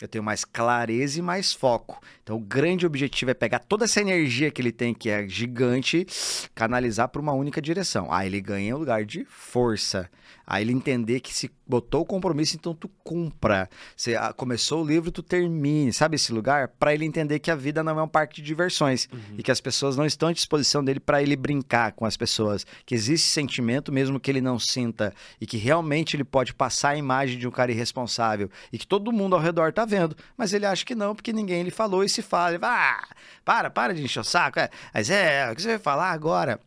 eu 0.00 0.06
tenho 0.06 0.22
mais 0.22 0.44
clareza 0.44 1.18
e 1.18 1.22
mais 1.22 1.52
foco. 1.52 2.00
Então, 2.28 2.36
o 2.36 2.40
grande 2.40 2.84
objetivo 2.84 3.30
é 3.30 3.34
pegar 3.34 3.58
toda 3.58 3.86
essa 3.86 4.02
energia 4.02 4.50
que 4.50 4.60
ele 4.60 4.70
tem, 4.70 4.92
que 4.92 5.08
é 5.08 5.26
gigante, 5.26 6.06
canalizar 6.54 7.08
para 7.08 7.22
uma 7.22 7.32
única 7.32 7.58
direção. 7.62 8.12
Aí 8.12 8.26
ele 8.26 8.38
ganha 8.38 8.76
o 8.76 8.78
lugar 8.80 9.02
de 9.02 9.24
força. 9.24 10.10
Aí 10.46 10.62
ele 10.62 10.72
entender 10.72 11.20
que 11.20 11.32
se 11.32 11.50
botou 11.66 12.00
o 12.00 12.04
compromisso, 12.06 12.56
então 12.56 12.74
tu 12.74 12.88
cumpra. 13.04 13.68
Você 13.94 14.14
ah, 14.14 14.32
começou 14.32 14.82
o 14.82 14.86
livro, 14.86 15.12
tu 15.12 15.22
termine. 15.22 15.92
Sabe 15.92 16.16
esse 16.16 16.32
lugar? 16.32 16.68
Para 16.68 16.94
ele 16.94 17.04
entender 17.04 17.38
que 17.38 17.50
a 17.50 17.54
vida 17.54 17.82
não 17.82 17.98
é 18.00 18.02
um 18.02 18.08
parque 18.08 18.36
de 18.36 18.42
diversões 18.42 19.06
uhum. 19.12 19.36
e 19.36 19.42
que 19.42 19.50
as 19.50 19.60
pessoas 19.60 19.94
não 19.94 20.06
estão 20.06 20.30
à 20.30 20.32
disposição 20.32 20.82
dele 20.82 21.00
para 21.00 21.22
ele 21.22 21.36
brincar 21.36 21.92
com 21.92 22.06
as 22.06 22.16
pessoas. 22.16 22.66
Que 22.86 22.94
existe 22.94 23.28
sentimento 23.28 23.92
mesmo 23.92 24.18
que 24.18 24.30
ele 24.30 24.40
não 24.40 24.58
sinta 24.58 25.14
e 25.38 25.46
que 25.46 25.58
realmente 25.58 26.16
ele 26.16 26.24
pode 26.24 26.54
passar 26.54 26.90
a 26.90 26.96
imagem 26.96 27.38
de 27.38 27.46
um 27.46 27.50
cara 27.50 27.70
irresponsável 27.70 28.50
e 28.72 28.78
que 28.78 28.86
todo 28.86 29.12
mundo 29.12 29.36
ao 29.36 29.42
redor 29.42 29.70
tá 29.70 29.84
vendo, 29.84 30.16
mas 30.36 30.54
ele 30.54 30.64
acha 30.64 30.84
que 30.84 30.94
não 30.94 31.14
porque 31.14 31.32
ninguém 31.32 31.62
lhe 31.62 31.70
falou 31.70 32.02
e 32.02 32.08
se 32.22 32.28
fala, 32.28 32.50
ele 32.50 32.58
fala, 32.58 32.98
ah, 33.00 33.08
para, 33.44 33.70
para 33.70 33.94
de 33.94 34.02
encher 34.02 34.20
o 34.20 34.24
saco. 34.24 34.58
É, 34.58 34.70
mas 34.92 35.10
é, 35.10 35.50
o 35.50 35.54
que 35.54 35.62
você 35.62 35.68
vai 35.68 35.78
falar 35.78 36.10
agora? 36.10 36.60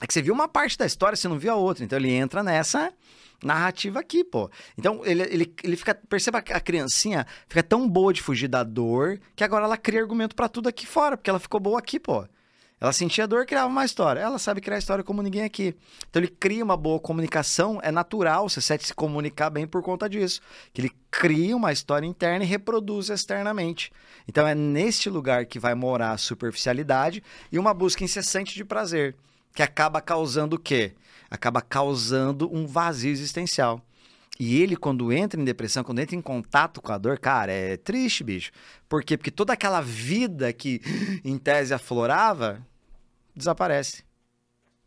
É 0.00 0.06
que 0.06 0.12
você 0.12 0.22
viu 0.22 0.34
uma 0.34 0.48
parte 0.48 0.76
da 0.76 0.86
história, 0.86 1.16
você 1.16 1.28
não 1.28 1.38
viu 1.38 1.52
a 1.52 1.56
outra. 1.56 1.84
Então 1.84 1.98
ele 1.98 2.10
entra 2.10 2.42
nessa 2.42 2.92
narrativa 3.42 4.00
aqui, 4.00 4.24
pô. 4.24 4.50
Então, 4.76 5.02
ele, 5.04 5.22
ele, 5.22 5.54
ele 5.62 5.76
fica. 5.76 5.94
Perceba 5.94 6.42
que 6.42 6.52
a 6.52 6.60
criancinha 6.60 7.26
fica 7.46 7.62
tão 7.62 7.88
boa 7.88 8.12
de 8.12 8.22
fugir 8.22 8.48
da 8.48 8.62
dor 8.62 9.20
que 9.36 9.44
agora 9.44 9.64
ela 9.64 9.76
cria 9.76 10.00
argumento 10.00 10.34
para 10.34 10.48
tudo 10.48 10.68
aqui 10.68 10.86
fora, 10.86 11.16
porque 11.16 11.30
ela 11.30 11.38
ficou 11.38 11.60
boa 11.60 11.78
aqui, 11.78 12.00
pô. 12.00 12.26
Ela 12.84 12.92
sentia 12.92 13.26
dor, 13.26 13.46
criava 13.46 13.66
uma 13.66 13.86
história. 13.86 14.20
Ela 14.20 14.38
sabe 14.38 14.60
criar 14.60 14.76
história 14.76 15.02
como 15.02 15.22
ninguém 15.22 15.42
aqui. 15.42 15.74
Então 16.10 16.20
ele 16.20 16.28
cria 16.28 16.62
uma 16.62 16.76
boa 16.76 17.00
comunicação, 17.00 17.80
é 17.82 17.90
natural 17.90 18.44
o 18.44 18.48
C7 18.48 18.82
se 18.82 18.92
comunicar 18.92 19.48
bem 19.48 19.66
por 19.66 19.82
conta 19.82 20.06
disso. 20.06 20.42
Que 20.70 20.82
ele 20.82 20.90
cria 21.10 21.56
uma 21.56 21.72
história 21.72 22.06
interna 22.06 22.44
e 22.44 22.46
reproduz 22.46 23.08
externamente. 23.08 23.90
Então 24.28 24.46
é 24.46 24.54
neste 24.54 25.08
lugar 25.08 25.46
que 25.46 25.58
vai 25.58 25.74
morar 25.74 26.10
a 26.10 26.18
superficialidade 26.18 27.22
e 27.50 27.58
uma 27.58 27.72
busca 27.72 28.04
incessante 28.04 28.54
de 28.54 28.66
prazer, 28.66 29.16
que 29.54 29.62
acaba 29.62 30.02
causando 30.02 30.56
o 30.56 30.58
quê? 30.58 30.92
Acaba 31.30 31.62
causando 31.62 32.54
um 32.54 32.66
vazio 32.66 33.10
existencial. 33.10 33.80
E 34.38 34.60
ele, 34.60 34.76
quando 34.76 35.10
entra 35.10 35.40
em 35.40 35.44
depressão, 35.44 35.82
quando 35.82 36.00
entra 36.00 36.16
em 36.16 36.20
contato 36.20 36.82
com 36.82 36.92
a 36.92 36.98
dor, 36.98 37.18
cara, 37.18 37.50
é 37.50 37.78
triste, 37.78 38.22
bicho. 38.22 38.50
Por 38.86 39.02
quê? 39.02 39.16
Porque 39.16 39.30
toda 39.30 39.54
aquela 39.54 39.80
vida 39.80 40.52
que, 40.52 40.82
em 41.24 41.38
tese, 41.38 41.72
aflorava, 41.72 42.60
desaparece. 43.34 44.04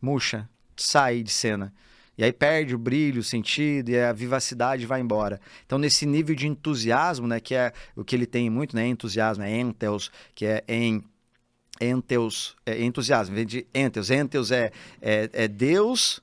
Murcha, 0.00 0.48
sai 0.76 1.22
de 1.22 1.30
cena. 1.30 1.72
E 2.16 2.24
aí 2.24 2.32
perde 2.32 2.74
o 2.74 2.78
brilho, 2.78 3.20
o 3.20 3.24
sentido 3.24 3.90
e 3.90 3.98
a 3.98 4.12
vivacidade 4.12 4.84
vai 4.84 5.00
embora. 5.00 5.40
Então, 5.64 5.78
nesse 5.78 6.04
nível 6.04 6.34
de 6.34 6.48
entusiasmo, 6.48 7.28
né, 7.28 7.38
que 7.38 7.54
é 7.54 7.72
o 7.94 8.02
que 8.02 8.16
ele 8.16 8.26
tem 8.26 8.50
muito, 8.50 8.74
né, 8.74 8.86
entusiasmo, 8.88 9.44
é 9.44 9.56
enteos, 9.56 10.10
que 10.34 10.44
é 10.44 10.64
em 10.66 11.04
enteos, 11.80 12.56
é 12.66 12.82
entusiasmo, 12.82 13.36
vem 13.36 13.46
de 13.46 13.66
enteos. 13.72 14.10
Enteos 14.10 14.50
é, 14.50 14.72
é, 15.00 15.30
é 15.32 15.48
Deus 15.48 16.20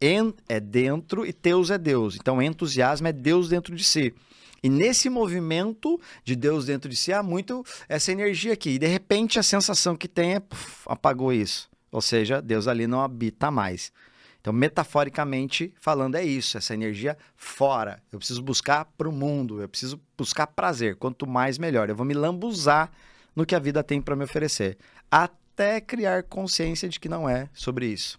En 0.00 0.32
é 0.48 0.60
dentro 0.60 1.26
e 1.26 1.32
Teus 1.32 1.70
é 1.70 1.78
Deus. 1.78 2.16
Então, 2.16 2.40
entusiasmo 2.42 3.08
é 3.08 3.12
Deus 3.12 3.48
dentro 3.48 3.74
de 3.74 3.82
si. 3.82 4.14
E 4.62 4.68
nesse 4.68 5.08
movimento 5.08 6.00
de 6.24 6.34
Deus 6.34 6.66
dentro 6.66 6.90
de 6.90 6.96
si 6.96 7.12
há 7.12 7.22
muito 7.22 7.64
essa 7.88 8.12
energia 8.12 8.52
aqui. 8.52 8.70
E 8.70 8.78
de 8.78 8.86
repente 8.86 9.38
a 9.38 9.42
sensação 9.42 9.96
que 9.96 10.08
tem 10.08 10.34
é 10.34 10.40
puf, 10.40 10.82
apagou 10.86 11.32
isso. 11.32 11.67
Ou 11.90 12.00
seja, 12.00 12.42
Deus 12.42 12.68
ali 12.68 12.86
não 12.86 13.00
habita 13.00 13.50
mais. 13.50 13.92
Então, 14.40 14.52
metaforicamente 14.52 15.72
falando, 15.80 16.14
é 16.14 16.24
isso, 16.24 16.56
essa 16.56 16.72
energia 16.72 17.16
fora. 17.36 18.02
Eu 18.12 18.18
preciso 18.18 18.42
buscar 18.42 18.84
para 18.84 19.08
o 19.08 19.12
mundo, 19.12 19.60
eu 19.60 19.68
preciso 19.68 20.00
buscar 20.16 20.46
prazer. 20.46 20.96
Quanto 20.96 21.26
mais, 21.26 21.58
melhor. 21.58 21.88
Eu 21.88 21.96
vou 21.96 22.06
me 22.06 22.14
lambuzar 22.14 22.90
no 23.34 23.44
que 23.44 23.54
a 23.54 23.58
vida 23.58 23.82
tem 23.82 24.00
para 24.00 24.16
me 24.16 24.24
oferecer. 24.24 24.78
Até 25.10 25.80
criar 25.80 26.22
consciência 26.22 26.88
de 26.88 26.98
que 27.00 27.08
não 27.08 27.28
é 27.28 27.48
sobre 27.52 27.86
isso. 27.86 28.18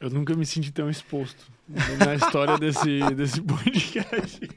Eu 0.00 0.10
nunca 0.10 0.34
me 0.34 0.44
senti 0.44 0.72
tão 0.72 0.90
exposto 0.90 1.50
na 2.04 2.14
história 2.16 2.58
desse, 2.58 3.00
desse 3.14 3.40
podcast. 3.42 4.48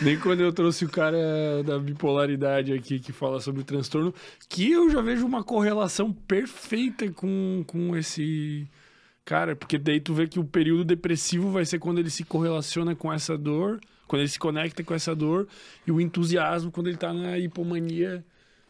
Nem 0.00 0.18
quando 0.18 0.40
eu 0.40 0.52
trouxe 0.52 0.84
o 0.84 0.88
cara 0.88 1.62
da 1.64 1.78
bipolaridade 1.78 2.72
aqui 2.72 2.98
que 2.98 3.12
fala 3.12 3.40
sobre 3.40 3.60
o 3.60 3.64
transtorno, 3.64 4.14
que 4.48 4.70
eu 4.70 4.90
já 4.90 5.00
vejo 5.00 5.26
uma 5.26 5.44
correlação 5.44 6.12
perfeita 6.12 7.10
com, 7.10 7.64
com 7.66 7.96
esse 7.96 8.66
cara, 9.24 9.54
porque 9.54 9.78
daí 9.78 10.00
tu 10.00 10.14
vê 10.14 10.26
que 10.26 10.38
o 10.38 10.44
período 10.44 10.84
depressivo 10.84 11.50
vai 11.50 11.64
ser 11.64 11.78
quando 11.78 11.98
ele 11.98 12.10
se 12.10 12.24
correlaciona 12.24 12.94
com 12.94 13.12
essa 13.12 13.36
dor, 13.36 13.80
quando 14.06 14.20
ele 14.20 14.28
se 14.28 14.38
conecta 14.38 14.82
com 14.82 14.94
essa 14.94 15.14
dor, 15.14 15.46
e 15.86 15.92
o 15.92 16.00
entusiasmo 16.00 16.70
quando 16.70 16.88
ele 16.88 16.96
tá 16.96 17.12
na 17.12 17.38
hipomania 17.38 18.24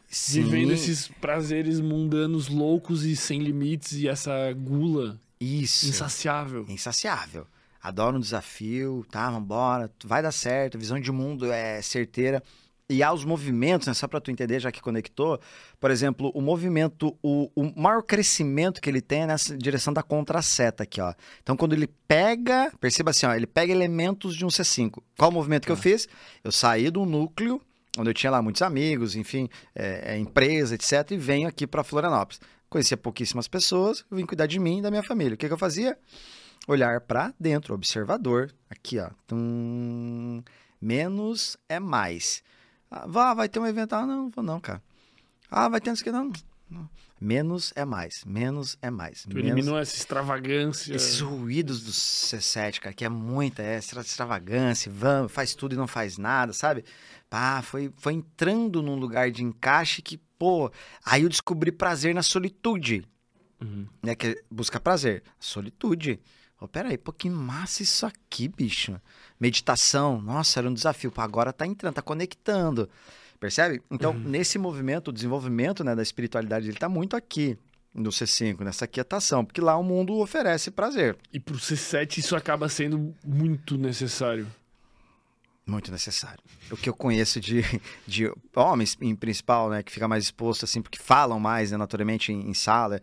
Sim. 0.07 0.43
vivendo 0.43 0.71
esses 0.71 1.07
prazeres 1.19 1.79
mundanos 1.79 2.47
loucos 2.47 3.03
e 3.03 3.15
sem 3.15 3.39
limites 3.39 3.93
e 3.93 4.07
essa 4.07 4.53
gula 4.53 5.19
Isso. 5.39 5.87
insaciável. 5.87 6.65
Insaciável. 6.69 7.47
Adoro 7.83 8.15
um 8.15 8.19
desafio, 8.21 9.05
tá? 9.11 9.29
Vambora, 9.29 9.91
vai 10.05 10.23
dar 10.23 10.31
certo, 10.31 10.79
visão 10.79 10.97
de 10.97 11.11
mundo 11.11 11.51
é 11.51 11.81
certeira. 11.81 12.41
E 12.89 13.03
há 13.03 13.11
os 13.11 13.25
movimentos, 13.25 13.87
né? 13.87 13.93
só 13.93 14.07
para 14.07 14.21
tu 14.21 14.31
entender, 14.31 14.59
já 14.59 14.71
que 14.71 14.81
conectou, 14.81 15.39
por 15.79 15.91
exemplo, 15.91 16.31
o 16.33 16.41
movimento, 16.41 17.17
o, 17.21 17.49
o 17.55 17.79
maior 17.79 18.03
crescimento 18.03 18.81
que 18.81 18.89
ele 18.89 19.01
tem 19.01 19.23
é 19.23 19.27
nessa 19.27 19.57
direção 19.57 19.93
da 19.93 20.03
contraseta 20.03 20.83
aqui, 20.83 21.01
ó. 21.01 21.13
Então, 21.41 21.57
quando 21.57 21.73
ele 21.73 21.87
pega, 22.07 22.71
perceba 22.79 23.11
assim, 23.11 23.25
ó, 23.25 23.33
ele 23.33 23.47
pega 23.47 23.71
elementos 23.71 24.35
de 24.35 24.45
um 24.45 24.49
C5. 24.49 25.01
Qual 25.17 25.31
o 25.31 25.33
movimento 25.33 25.65
que 25.65 25.71
eu 25.71 25.77
fiz? 25.77 26.07
Eu 26.43 26.51
saí 26.51 26.89
do 26.89 27.05
núcleo 27.05 27.61
onde 27.97 28.09
eu 28.09 28.13
tinha 28.13 28.31
lá 28.31 28.41
muitos 28.41 28.61
amigos, 28.61 29.15
enfim, 29.15 29.49
é, 29.75 30.13
é, 30.13 30.17
empresa, 30.17 30.75
etc. 30.75 31.11
E 31.11 31.17
venho 31.17 31.47
aqui 31.47 31.67
para 31.67 31.83
Florianópolis. 31.83 32.39
Conhecia 32.69 32.97
pouquíssimas 32.97 33.47
pessoas, 33.47 34.03
vim 34.11 34.25
cuidar 34.25 34.47
de 34.47 34.59
mim 34.59 34.79
e 34.79 34.81
da 34.81 34.89
minha 34.89 35.03
família. 35.03 35.35
O 35.35 35.37
que, 35.37 35.47
que 35.47 35.53
eu 35.53 35.57
fazia? 35.57 35.97
Olhar 36.67 37.01
para 37.01 37.33
dentro, 37.39 37.73
observador. 37.73 38.53
Aqui, 38.69 38.99
ó. 38.99 39.09
Tum, 39.27 40.41
menos 40.81 41.57
é 41.67 41.79
mais. 41.79 42.41
Ah, 42.89 43.05
vá, 43.07 43.33
vai 43.33 43.49
ter 43.49 43.59
um 43.59 43.65
evento. 43.65 43.93
Ah, 43.93 44.05
não, 44.05 44.29
vou 44.29 44.43
não, 44.43 44.59
cara. 44.59 44.81
Ah, 45.49 45.67
vai 45.67 45.81
ter 45.81 45.91
isso 45.91 46.01
aqui, 46.01 46.11
não. 46.11 46.31
não. 46.69 46.89
Menos 47.19 47.71
é 47.75 47.85
mais, 47.85 48.25
menos 48.25 48.77
é 48.81 48.89
mais. 48.89 49.23
Tu 49.23 49.37
eliminou 49.37 49.79
essa 49.79 49.95
extravagância. 49.95 50.93
Esses 50.93 51.21
ruídos 51.21 51.81
do 51.83 51.91
C7, 51.91 52.81
cara, 52.81 52.93
que 52.93 53.05
é 53.05 53.09
muita, 53.09 53.63
é 53.63 53.77
extravagância, 53.77 54.91
vamos, 54.91 55.31
faz 55.31 55.55
tudo 55.55 55.73
e 55.73 55.77
não 55.77 55.87
faz 55.87 56.17
nada, 56.17 56.51
sabe? 56.51 56.83
Pá, 57.29 57.61
foi, 57.61 57.93
foi 57.95 58.13
entrando 58.13 58.81
num 58.81 58.95
lugar 58.95 59.31
de 59.31 59.41
encaixe 59.41 60.01
que, 60.01 60.17
pô, 60.37 60.69
aí 61.05 61.23
eu 61.23 61.29
descobri 61.29 61.71
prazer 61.71 62.13
na 62.13 62.21
solitude. 62.21 63.05
Uhum. 63.61 63.87
Né, 64.03 64.15
que 64.15 64.27
é 64.27 64.43
busca 64.51 64.79
prazer. 64.79 65.23
Solitude. 65.39 66.19
Oh, 66.63 66.67
peraí, 66.69 66.97
pô, 66.97 67.11
que 67.11 67.29
massa 67.29 67.83
isso 67.83 68.05
aqui, 68.05 68.47
bicho. 68.47 68.95
Meditação, 69.37 70.21
nossa, 70.21 70.61
era 70.61 70.69
um 70.69 70.73
desafio. 70.73 71.11
Pô, 71.11 71.19
agora 71.19 71.51
tá 71.51 71.67
entrando, 71.67 71.95
tá 71.95 72.01
conectando. 72.01 72.89
Percebe? 73.37 73.81
Então, 73.91 74.13
uhum. 74.13 74.19
nesse 74.19 74.57
movimento, 74.57 75.09
o 75.09 75.11
desenvolvimento 75.11 75.83
né, 75.83 75.93
da 75.93 76.01
espiritualidade, 76.01 76.67
ele 76.67 76.77
está 76.77 76.87
muito 76.87 77.17
aqui 77.17 77.57
no 77.93 78.11
C5, 78.11 78.61
nessa 78.61 78.87
quietação, 78.87 79.43
porque 79.43 79.59
lá 79.59 79.75
o 79.75 79.83
mundo 79.83 80.17
oferece 80.19 80.71
prazer. 80.71 81.17
E 81.33 81.39
para 81.39 81.53
o 81.53 81.59
C7 81.59 82.19
isso 82.19 82.33
acaba 82.33 82.69
sendo 82.69 83.13
muito 83.25 83.77
necessário. 83.77 84.47
Muito 85.65 85.91
necessário. 85.91 86.41
O 86.71 86.77
que 86.77 86.87
eu 86.87 86.93
conheço 86.93 87.41
de, 87.41 87.61
de 88.07 88.31
homens, 88.55 88.97
em 89.01 89.13
principal, 89.17 89.69
né, 89.69 89.83
que 89.83 89.91
fica 89.91 90.07
mais 90.07 90.23
exposto, 90.23 90.63
assim, 90.63 90.81
porque 90.81 90.97
falam 90.97 91.41
mais, 91.41 91.71
né, 91.71 91.77
naturalmente, 91.77 92.31
em, 92.31 92.49
em 92.49 92.53
sala, 92.53 93.01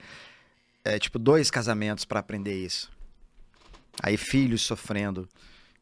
é 0.82 0.98
tipo 0.98 1.18
dois 1.18 1.50
casamentos 1.50 2.06
para 2.06 2.20
aprender 2.20 2.54
isso. 2.54 2.90
Aí 4.02 4.16
filhos 4.16 4.62
sofrendo. 4.62 5.28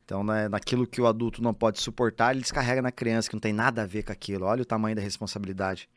Então, 0.04 0.24
né, 0.24 0.48
naquilo 0.48 0.86
que 0.86 1.00
o 1.00 1.06
adulto 1.06 1.42
não 1.42 1.52
pode 1.52 1.80
suportar, 1.82 2.32
ele 2.32 2.40
descarrega 2.40 2.80
na 2.80 2.90
criança, 2.90 3.28
que 3.28 3.34
não 3.34 3.40
tem 3.40 3.52
nada 3.52 3.82
a 3.82 3.86
ver 3.86 4.04
com 4.04 4.12
aquilo. 4.12 4.46
Olha 4.46 4.62
o 4.62 4.64
tamanho 4.64 4.96
da 4.96 5.02
responsabilidade. 5.02 5.88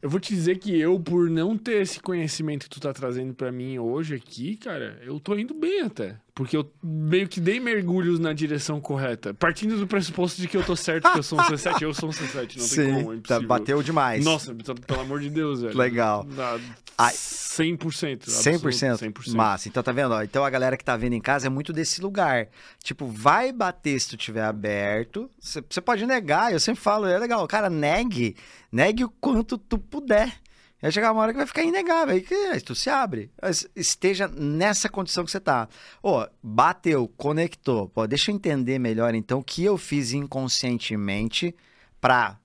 Eu 0.00 0.08
vou 0.08 0.20
te 0.20 0.34
dizer 0.34 0.58
que 0.58 0.78
eu, 0.78 0.98
por 0.98 1.28
não 1.28 1.56
ter 1.56 1.82
esse 1.82 2.00
conhecimento 2.00 2.64
que 2.64 2.70
tu 2.70 2.80
tá 2.80 2.92
trazendo 2.92 3.34
para 3.34 3.50
mim 3.52 3.78
hoje 3.78 4.14
aqui, 4.14 4.56
cara, 4.56 4.98
eu 5.02 5.18
tô 5.20 5.36
indo 5.36 5.52
bem 5.52 5.82
até. 5.82 6.16
Porque 6.36 6.54
eu 6.54 6.70
meio 6.82 7.26
que 7.26 7.40
dei 7.40 7.58
mergulhos 7.58 8.18
na 8.18 8.34
direção 8.34 8.78
correta. 8.78 9.32
Partindo 9.32 9.78
do 9.78 9.86
pressuposto 9.86 10.38
de 10.38 10.46
que 10.46 10.54
eu 10.54 10.62
tô 10.62 10.76
certo 10.76 11.10
que 11.10 11.18
eu 11.18 11.22
sou 11.22 11.40
um 11.40 11.42
C7, 11.42 11.80
eu 11.80 11.94
sou 11.94 12.10
um 12.10 12.12
C7, 12.12 12.58
não 12.58 12.62
Sim, 12.62 12.76
tem 12.76 12.94
como, 12.94 13.14
é 13.14 13.20
tá, 13.26 13.40
bateu 13.40 13.82
demais. 13.82 14.22
Nossa, 14.22 14.54
pelo 14.54 15.00
amor 15.00 15.18
de 15.20 15.30
Deus, 15.30 15.62
velho. 15.62 15.74
Legal. 15.74 16.26
Ah, 16.98 17.10
100%. 17.10 18.26
100%? 18.26 19.12
100%. 19.14 19.34
Massa. 19.34 19.68
Então 19.70 19.82
tá 19.82 19.92
vendo? 19.92 20.12
Ó, 20.12 20.22
então 20.22 20.44
a 20.44 20.50
galera 20.50 20.76
que 20.76 20.84
tá 20.84 20.94
vendo 20.94 21.14
em 21.14 21.22
casa 21.22 21.46
é 21.46 21.50
muito 21.50 21.72
desse 21.72 22.02
lugar. 22.02 22.48
Tipo, 22.82 23.06
vai 23.06 23.50
bater 23.50 23.98
se 23.98 24.10
tu 24.10 24.18
tiver 24.18 24.44
aberto. 24.44 25.30
Você 25.40 25.80
pode 25.80 26.04
negar, 26.04 26.52
eu 26.52 26.60
sempre 26.60 26.82
falo, 26.82 27.06
é 27.06 27.18
legal. 27.18 27.48
Cara, 27.48 27.70
negue. 27.70 28.36
Negue 28.70 29.04
o 29.04 29.08
quanto 29.08 29.56
tu 29.56 29.78
puder. 29.78 30.34
Vai 30.86 30.92
chegar 30.92 31.10
uma 31.10 31.20
hora 31.20 31.32
que 31.32 31.38
vai 31.38 31.46
ficar 31.48 31.64
inegável. 31.64 32.14
Aí, 32.14 32.20
que, 32.20 32.60
tu 32.60 32.72
se 32.72 32.88
abre. 32.88 33.28
Esteja 33.74 34.28
nessa 34.28 34.88
condição 34.88 35.24
que 35.24 35.32
você 35.32 35.40
tá. 35.40 35.68
Ô, 36.00 36.24
bateu, 36.40 37.08
conectou. 37.16 37.88
Pô, 37.88 38.06
deixa 38.06 38.30
eu 38.30 38.36
entender 38.36 38.78
melhor, 38.78 39.12
então, 39.12 39.40
o 39.40 39.42
que 39.42 39.64
eu 39.64 39.76
fiz 39.76 40.12
inconscientemente 40.12 41.52
para 42.00 42.38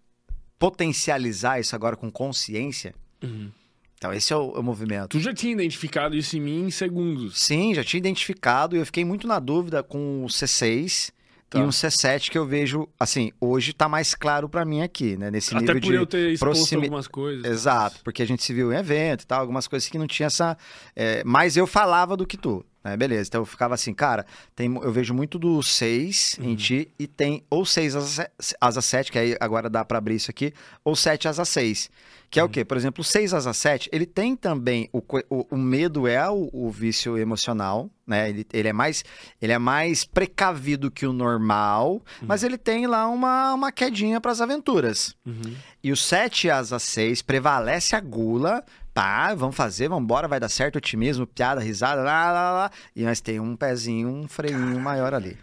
potencializar 0.58 1.60
isso 1.60 1.76
agora 1.76 1.95
com 1.95 2.10
consciência. 2.10 2.95
Uhum. 3.22 3.52
Então, 3.95 4.11
esse 4.11 4.34
é 4.34 4.36
o, 4.36 4.56
é 4.56 4.60
o, 4.60 4.64
movimento. 4.64 5.10
Tu 5.10 5.20
já 5.20 5.36
tinha 5.36 5.53
identificado 5.53 6.16
isso 6.16 6.36
em 6.36 6.42
mim 6.42 6.66
em 6.66 6.72
segundos? 6.72 7.40
Sim, 7.40 7.76
já 7.76 7.84
tinha 7.84 8.00
identificado. 8.00 8.76
E 8.76 8.80
eu 8.80 8.86
fiquei 8.88 9.06
muito 9.06 9.28
na 9.28 9.38
dúvida 9.38 9.84
com 9.84 10.26
o 10.26 10.28
C6 10.28 11.11
Tá. 11.51 11.59
E 11.59 11.63
um 11.63 11.67
C7 11.67 12.30
que 12.30 12.38
eu 12.38 12.45
vejo, 12.45 12.88
assim, 12.97 13.33
hoje 13.41 13.73
tá 13.73 13.89
mais 13.89 14.15
claro 14.15 14.47
para 14.47 14.63
mim 14.63 14.81
aqui, 14.81 15.17
né? 15.17 15.30
Nesse 15.30 15.53
Até 15.53 15.73
nível 15.73 15.81
por 15.81 15.89
de 15.89 15.95
eu 15.95 16.05
ter 16.05 16.31
exposto 16.31 16.75
algumas 16.75 17.09
coisas. 17.09 17.43
Exato, 17.43 17.99
porque 18.05 18.23
a 18.23 18.25
gente 18.25 18.41
se 18.41 18.53
viu 18.53 18.71
em 18.71 18.77
evento 18.77 19.23
e 19.23 19.27
tal, 19.27 19.41
algumas 19.41 19.67
coisas 19.67 19.89
que 19.89 19.97
não 19.97 20.07
tinha 20.07 20.27
essa... 20.27 20.57
É... 20.95 21.21
Mas 21.25 21.57
eu 21.57 21.67
falava 21.67 22.15
do 22.15 22.25
que 22.25 22.38
tu. 22.38 22.65
Né? 22.84 22.98
Beleza. 22.98 23.27
Então 23.30 23.42
eu 23.42 23.45
ficava 23.45 23.76
assim, 23.76 23.93
cara, 23.93 24.26
tem, 24.56 24.74
eu 24.76 24.92
vejo 24.92 25.14
muito 25.14 25.38
do 25.38 25.61
6 25.61 26.38
Uhum. 26.40 26.50
em 26.50 26.56
ti 26.56 26.90
e 26.98 27.06
tem 27.08 27.43
ou 27.50 27.66
6 27.66 27.95
asa, 27.95 28.32
asa 28.60 28.82
7, 28.82 29.11
que 29.11 29.19
aí 29.19 29.38
agora 29.40 29.69
dá 29.69 29.85
pra 29.85 29.98
abrir 30.00 30.16
isso 30.16 30.32
aqui, 30.32 30.53
ou 30.84 30.95
7 30.95 31.27
asa 31.27 31.45
6. 31.45 31.90
Que 32.30 32.40
Uhum. 32.40 32.45
é 32.45 32.45
o 32.45 32.50
quê? 32.50 32.64
Por 32.66 32.77
exemplo, 32.77 33.01
o 33.01 33.03
6 33.03 33.34
asa 33.34 33.53
7, 33.53 33.90
ele 33.92 34.06
tem 34.06 34.35
também 34.35 34.90
o, 34.93 35.00
o, 35.30 35.48
o 35.51 35.58
medo 35.58 36.08
é 36.08 36.27
o, 36.30 36.50
o 36.53 36.69
vício 36.72 37.18
emocional, 37.18 37.90
né? 38.08 38.30
Ele, 38.30 38.48
ele 38.53 38.68
é 38.69 38.74
mais 38.74 39.03
ele 39.42 39.51
é 39.51 39.60
mais 39.60 40.03
precavido 40.06 40.90
que 40.90 41.06
o 41.06 41.14
normal, 41.14 41.93
Uhum. 41.93 42.01
mas 42.27 42.42
ele 42.43 42.58
tem 42.58 42.88
lá 42.88 43.08
uma, 43.08 43.53
uma 43.53 43.72
quedinha 43.72 44.19
pras 44.22 44.40
aventuras. 44.42 45.16
Uhum. 45.26 45.53
E 45.84 45.92
o 45.92 45.98
7 45.98 46.50
asa 46.50 46.80
6 46.80 47.22
prevalece 47.22 47.95
a 47.95 48.00
gula. 48.00 48.64
Pá, 48.94 49.34
vamos 49.34 49.56
fazer, 49.56 49.88
vamos 49.88 50.03
embora, 50.03 50.28
vai 50.28 50.40
dar 50.40 50.50
certo, 50.50 50.76
otimismo, 50.76 51.26
piada, 51.26 51.61
risada, 51.61 52.02
lá, 52.02 52.32
lá, 52.32 52.52
lá. 52.52 52.72
E 52.95 53.03
nós 53.03 53.22
tem 53.22 53.40
um 53.40 53.56
pezinho, 53.56 54.10
um 54.10 54.28
freiinho 54.28 54.80
maior 54.80 55.14
ali. 55.14 55.38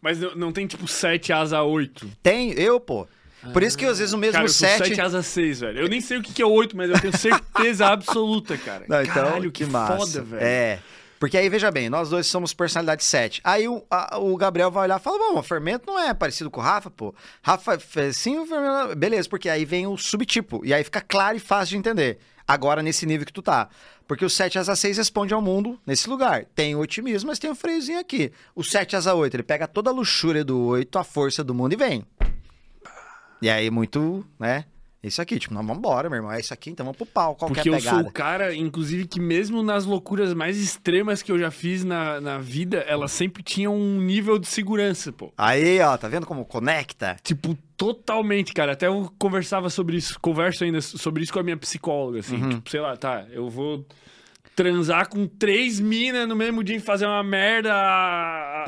Mas 0.00 0.18
não, 0.18 0.34
não 0.36 0.52
tem 0.52 0.66
tipo 0.66 0.86
7 0.86 1.32
asa 1.32 1.62
8. 1.62 2.08
Tem, 2.22 2.52
eu, 2.52 2.78
pô. 2.80 3.06
Por 3.52 3.62
isso 3.64 3.76
que 3.76 3.84
às 3.84 3.98
vezes 3.98 4.12
o 4.12 4.18
mesmo 4.18 4.34
Cara, 4.34 4.44
eu 4.44 4.48
sou 4.48 4.68
7. 4.68 4.88
7 4.90 5.00
asa 5.00 5.22
6, 5.22 5.60
velho. 5.60 5.80
Eu 5.80 5.88
nem 5.88 6.00
sei 6.00 6.18
o 6.18 6.22
que 6.22 6.32
que 6.32 6.42
é 6.42 6.46
8, 6.46 6.76
mas 6.76 6.90
eu 6.90 7.00
tenho 7.00 7.16
certeza 7.16 7.86
absoluta, 7.90 8.56
cara. 8.56 8.84
Não, 8.88 9.02
então, 9.02 9.14
Caralho, 9.14 9.50
que, 9.50 9.64
que, 9.64 9.70
massa. 9.70 9.96
foda, 9.96 10.22
velho. 10.22 10.42
É. 10.44 10.78
Porque 11.18 11.36
aí, 11.36 11.48
veja 11.48 11.70
bem, 11.70 11.88
nós 11.88 12.10
dois 12.10 12.26
somos 12.26 12.52
personalidade 12.54 13.02
7. 13.04 13.40
Aí 13.44 13.68
o, 13.68 13.84
a- 13.90 14.18
o 14.18 14.36
Gabriel 14.36 14.70
vai 14.70 14.84
olhar 14.84 14.98
e 15.00 15.02
fala: 15.02 15.18
Bom, 15.18 15.38
o 15.38 15.42
fermento 15.42 15.84
não 15.86 15.98
é 15.98 16.12
parecido 16.14 16.50
com 16.50 16.60
o 16.60 16.64
Rafa, 16.64 16.90
pô. 16.90 17.12
Rafa 17.42 17.78
fez 17.78 18.16
sim, 18.16 18.38
o 18.38 18.46
fermento. 18.46 18.96
Beleza, 18.96 19.28
porque 19.28 19.48
aí 19.48 19.64
vem 19.64 19.86
o 19.88 19.96
subtipo. 19.96 20.62
E 20.64 20.72
aí 20.74 20.82
fica 20.84 21.00
claro 21.00 21.36
e 21.36 21.40
fácil 21.40 21.70
de 21.72 21.76
entender. 21.78 22.18
Agora, 22.46 22.82
nesse 22.82 23.06
nível 23.06 23.26
que 23.26 23.32
tu 23.32 23.42
tá. 23.42 23.68
Porque 24.06 24.24
o 24.24 24.30
7 24.30 24.58
asa 24.58 24.76
6 24.76 24.98
responde 24.98 25.32
ao 25.32 25.40
mundo 25.40 25.80
nesse 25.86 26.08
lugar. 26.08 26.44
Tem 26.54 26.74
o 26.74 26.80
otimismo, 26.80 27.28
mas 27.28 27.38
tem 27.38 27.50
o 27.50 27.54
freiozinho 27.54 27.98
aqui. 27.98 28.32
O 28.54 28.62
7 28.62 28.96
asa 28.96 29.14
8, 29.14 29.34
ele 29.34 29.42
pega 29.42 29.66
toda 29.66 29.90
a 29.90 29.92
luxúria 29.92 30.44
do 30.44 30.60
8, 30.66 30.98
a 30.98 31.04
força 31.04 31.42
do 31.42 31.54
mundo 31.54 31.72
e 31.72 31.76
vem. 31.76 32.04
E 33.40 33.48
aí, 33.48 33.70
muito, 33.70 34.24
né? 34.38 34.64
Isso 35.02 35.20
aqui, 35.20 35.36
tipo, 35.36 35.52
não, 35.52 35.66
vambora, 35.66 36.08
meu 36.08 36.18
irmão. 36.18 36.30
É 36.30 36.38
isso 36.38 36.54
aqui, 36.54 36.70
então 36.70 36.86
vamos 36.86 36.96
pro 36.96 37.06
pau. 37.06 37.34
Qual 37.34 37.48
Porque 37.48 37.62
que 37.62 37.68
é 37.68 37.72
a 37.72 37.76
eu 37.76 37.80
sou 37.80 37.90
pegada? 37.90 38.08
o 38.08 38.12
cara, 38.12 38.54
inclusive, 38.54 39.06
que 39.06 39.20
mesmo 39.20 39.60
nas 39.60 39.84
loucuras 39.84 40.32
mais 40.32 40.58
extremas 40.58 41.22
que 41.22 41.32
eu 41.32 41.38
já 41.38 41.50
fiz 41.50 41.82
na, 41.82 42.20
na 42.20 42.38
vida, 42.38 42.78
ela 42.86 43.08
sempre 43.08 43.42
tinha 43.42 43.68
um 43.68 44.00
nível 44.00 44.38
de 44.38 44.46
segurança, 44.46 45.12
pô. 45.12 45.32
Aí, 45.36 45.80
ó, 45.80 45.96
tá 45.96 46.06
vendo 46.06 46.24
como 46.24 46.44
conecta? 46.44 47.16
Tipo, 47.20 47.58
totalmente, 47.76 48.52
cara. 48.52 48.72
Até 48.72 48.86
eu 48.86 49.12
conversava 49.18 49.68
sobre 49.68 49.96
isso, 49.96 50.20
converso 50.20 50.62
ainda 50.62 50.80
sobre 50.80 51.24
isso 51.24 51.32
com 51.32 51.40
a 51.40 51.42
minha 51.42 51.56
psicóloga, 51.56 52.20
assim. 52.20 52.36
Uhum. 52.36 52.48
Tipo, 52.50 52.70
sei 52.70 52.80
lá, 52.80 52.96
tá, 52.96 53.26
eu 53.32 53.50
vou 53.50 53.84
transar 54.54 55.08
com 55.08 55.26
três 55.26 55.80
minas 55.80 56.28
no 56.28 56.36
mesmo 56.36 56.62
dia 56.62 56.76
e 56.76 56.80
fazer 56.80 57.06
uma 57.06 57.24
merda 57.24 57.72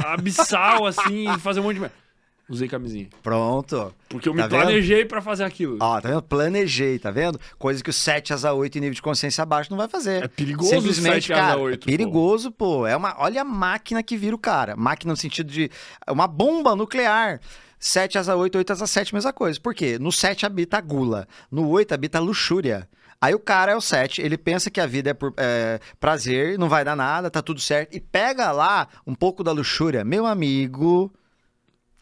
abissal, 0.07 0.85
assim, 0.87 1.33
e 1.33 1.39
fazer 1.39 1.61
um 1.61 1.63
monte 1.65 1.75
de 1.75 1.81
merda. 1.83 2.04
Usei 2.49 2.69
camisinha. 2.69 3.09
Pronto. 3.23 3.95
Porque 4.09 4.29
eu 4.29 4.35
Tá 4.35 4.43
me 4.43 4.49
vendo? 4.49 4.61
planejei 4.61 5.05
pra 5.07 5.23
fazer 5.23 5.45
aquilo. 5.45 5.79
Ó, 5.81 5.99
tá 6.01 6.11
vendo? 6.11 6.23
Planejei, 6.23 6.99
tá 6.99 7.11
vendo? 7.11 7.41
Coisa 7.59 7.83
que 7.83 7.89
o 7.89 7.93
7 7.93 8.35
asa 8.35 8.53
8 8.53 8.77
em 8.77 8.81
nível 8.83 8.95
de 8.95 9.01
consciência 9.03 9.41
abaixo 9.43 9.71
não 9.71 9.79
vai 9.79 9.89
fazer. 9.89 10.25
É 10.25 10.29
perigoso 10.29 10.69
Simplesmente, 10.69 11.29
7 11.29 11.33
asa 11.33 11.43
cara, 11.43 11.59
8, 11.59 11.85
é 11.85 11.91
perigoso, 11.91 12.51
pô. 12.51 12.87
É 12.87 12.95
uma, 12.95 13.15
olha 13.19 13.41
a 13.41 13.45
máquina 13.45 14.03
que 14.03 14.17
vira 14.17 14.37
o 14.37 14.39
cara. 14.39 14.77
Máquina 14.77 15.13
no 15.13 15.17
sentido 15.17 15.51
de 15.51 15.71
é 16.07 16.13
uma 16.13 16.27
bomba 16.27 16.77
nuclear. 16.77 17.41
7 17.79 18.19
asa 18.19 18.37
8, 18.37 18.57
8 18.59 18.73
asa 18.73 18.87
7, 18.87 19.15
mesma 19.15 19.33
coisa. 19.33 19.59
Por 19.61 19.75
quê? 19.75 19.99
No 19.99 20.13
7 20.13 20.45
habita 20.45 20.77
a 20.79 20.81
gula, 20.83 21.27
no 21.51 21.69
8 21.69 21.93
habita 21.95 22.19
a 22.19 22.21
luxúria. 22.21 22.87
Aí 23.21 23.35
o 23.35 23.39
cara 23.39 23.73
é 23.73 23.77
o 23.77 23.81
7, 23.81 24.21
ele 24.21 24.37
pensa 24.37 24.71
que 24.71 24.81
a 24.81 24.87
vida 24.87 25.11
é 25.11 25.15
por 25.15 25.33
é, 25.39 25.81
prazer, 25.99 26.59
não 26.59 26.69
vai 26.69 26.85
dar 26.85 26.95
nada, 26.95 27.31
tá 27.31 27.41
tudo 27.41 27.59
certo, 27.61 27.95
e 27.97 28.01
pega 28.01 28.53
lá 28.53 28.87
um 29.07 29.15
pouco 29.15 29.43
da 29.43 29.51
luxúria. 29.51 30.05
Meu 30.05 30.27
amigo. 30.27 31.11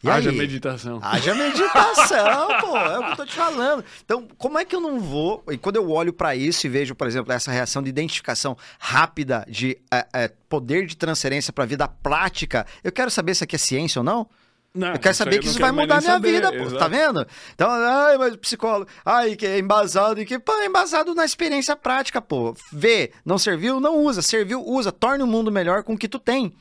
E 0.03 0.09
Haja 0.09 0.31
aí? 0.31 0.37
meditação. 0.37 0.99
Haja 1.01 1.33
meditação, 1.33 2.47
pô, 2.59 2.75
é 2.77 2.99
o 2.99 3.03
que 3.05 3.11
eu 3.11 3.15
tô 3.15 3.25
te 3.25 3.35
falando. 3.35 3.85
Então, 4.03 4.27
como 4.37 4.59
é 4.59 4.65
que 4.65 4.75
eu 4.75 4.81
não 4.81 4.99
vou. 4.99 5.41
E 5.49 5.57
quando 5.57 5.77
eu 5.77 5.89
olho 5.89 6.11
pra 6.11 6.35
isso 6.35 6.67
e 6.67 6.69
vejo, 6.69 6.93
por 6.93 7.07
exemplo, 7.07 7.31
essa 7.31 7.51
reação 7.51 7.81
de 7.81 7.89
identificação 7.89 8.57
rápida, 8.77 9.45
de 9.47 9.77
é, 9.89 10.05
é, 10.13 10.31
poder 10.49 10.85
de 10.85 10.97
transferência 10.97 11.53
pra 11.53 11.65
vida 11.65 11.87
prática, 11.87 12.65
eu 12.83 12.91
quero 12.91 13.09
saber 13.09 13.33
se 13.33 13.45
aqui 13.45 13.55
é 13.55 13.59
ciência 13.59 13.99
ou 13.99 14.03
não. 14.03 14.27
Não, 14.75 14.93
Eu 14.93 14.99
quero 14.99 15.13
saber 15.13 15.35
eu 15.37 15.39
que 15.41 15.47
isso 15.47 15.59
vai 15.59 15.71
mudar 15.71 15.97
a 15.97 16.01
minha 16.01 16.13
saber, 16.13 16.31
vida, 16.31 16.51
pô. 16.51 16.77
Tá 16.77 16.87
vendo? 16.87 17.25
Então, 17.53 17.69
ai, 17.69 18.17
mas 18.17 18.35
psicólogo, 18.37 18.89
ai, 19.05 19.35
que 19.35 19.45
é 19.45 19.59
embasado 19.59 20.19
e 20.19 20.25
que, 20.25 20.39
pô, 20.39 20.51
é 20.53 20.65
embasado 20.65 21.13
na 21.13 21.23
experiência 21.23 21.75
prática, 21.75 22.19
pô. 22.19 22.55
Vê, 22.71 23.11
não 23.23 23.37
serviu, 23.37 23.79
não 23.79 23.99
usa. 23.99 24.23
Serviu, 24.23 24.67
usa. 24.67 24.91
Torne 24.91 25.23
o 25.23 25.27
mundo 25.27 25.51
melhor 25.51 25.83
com 25.83 25.93
o 25.93 25.97
que 25.97 26.07
tu 26.07 26.17
tem. 26.17 26.51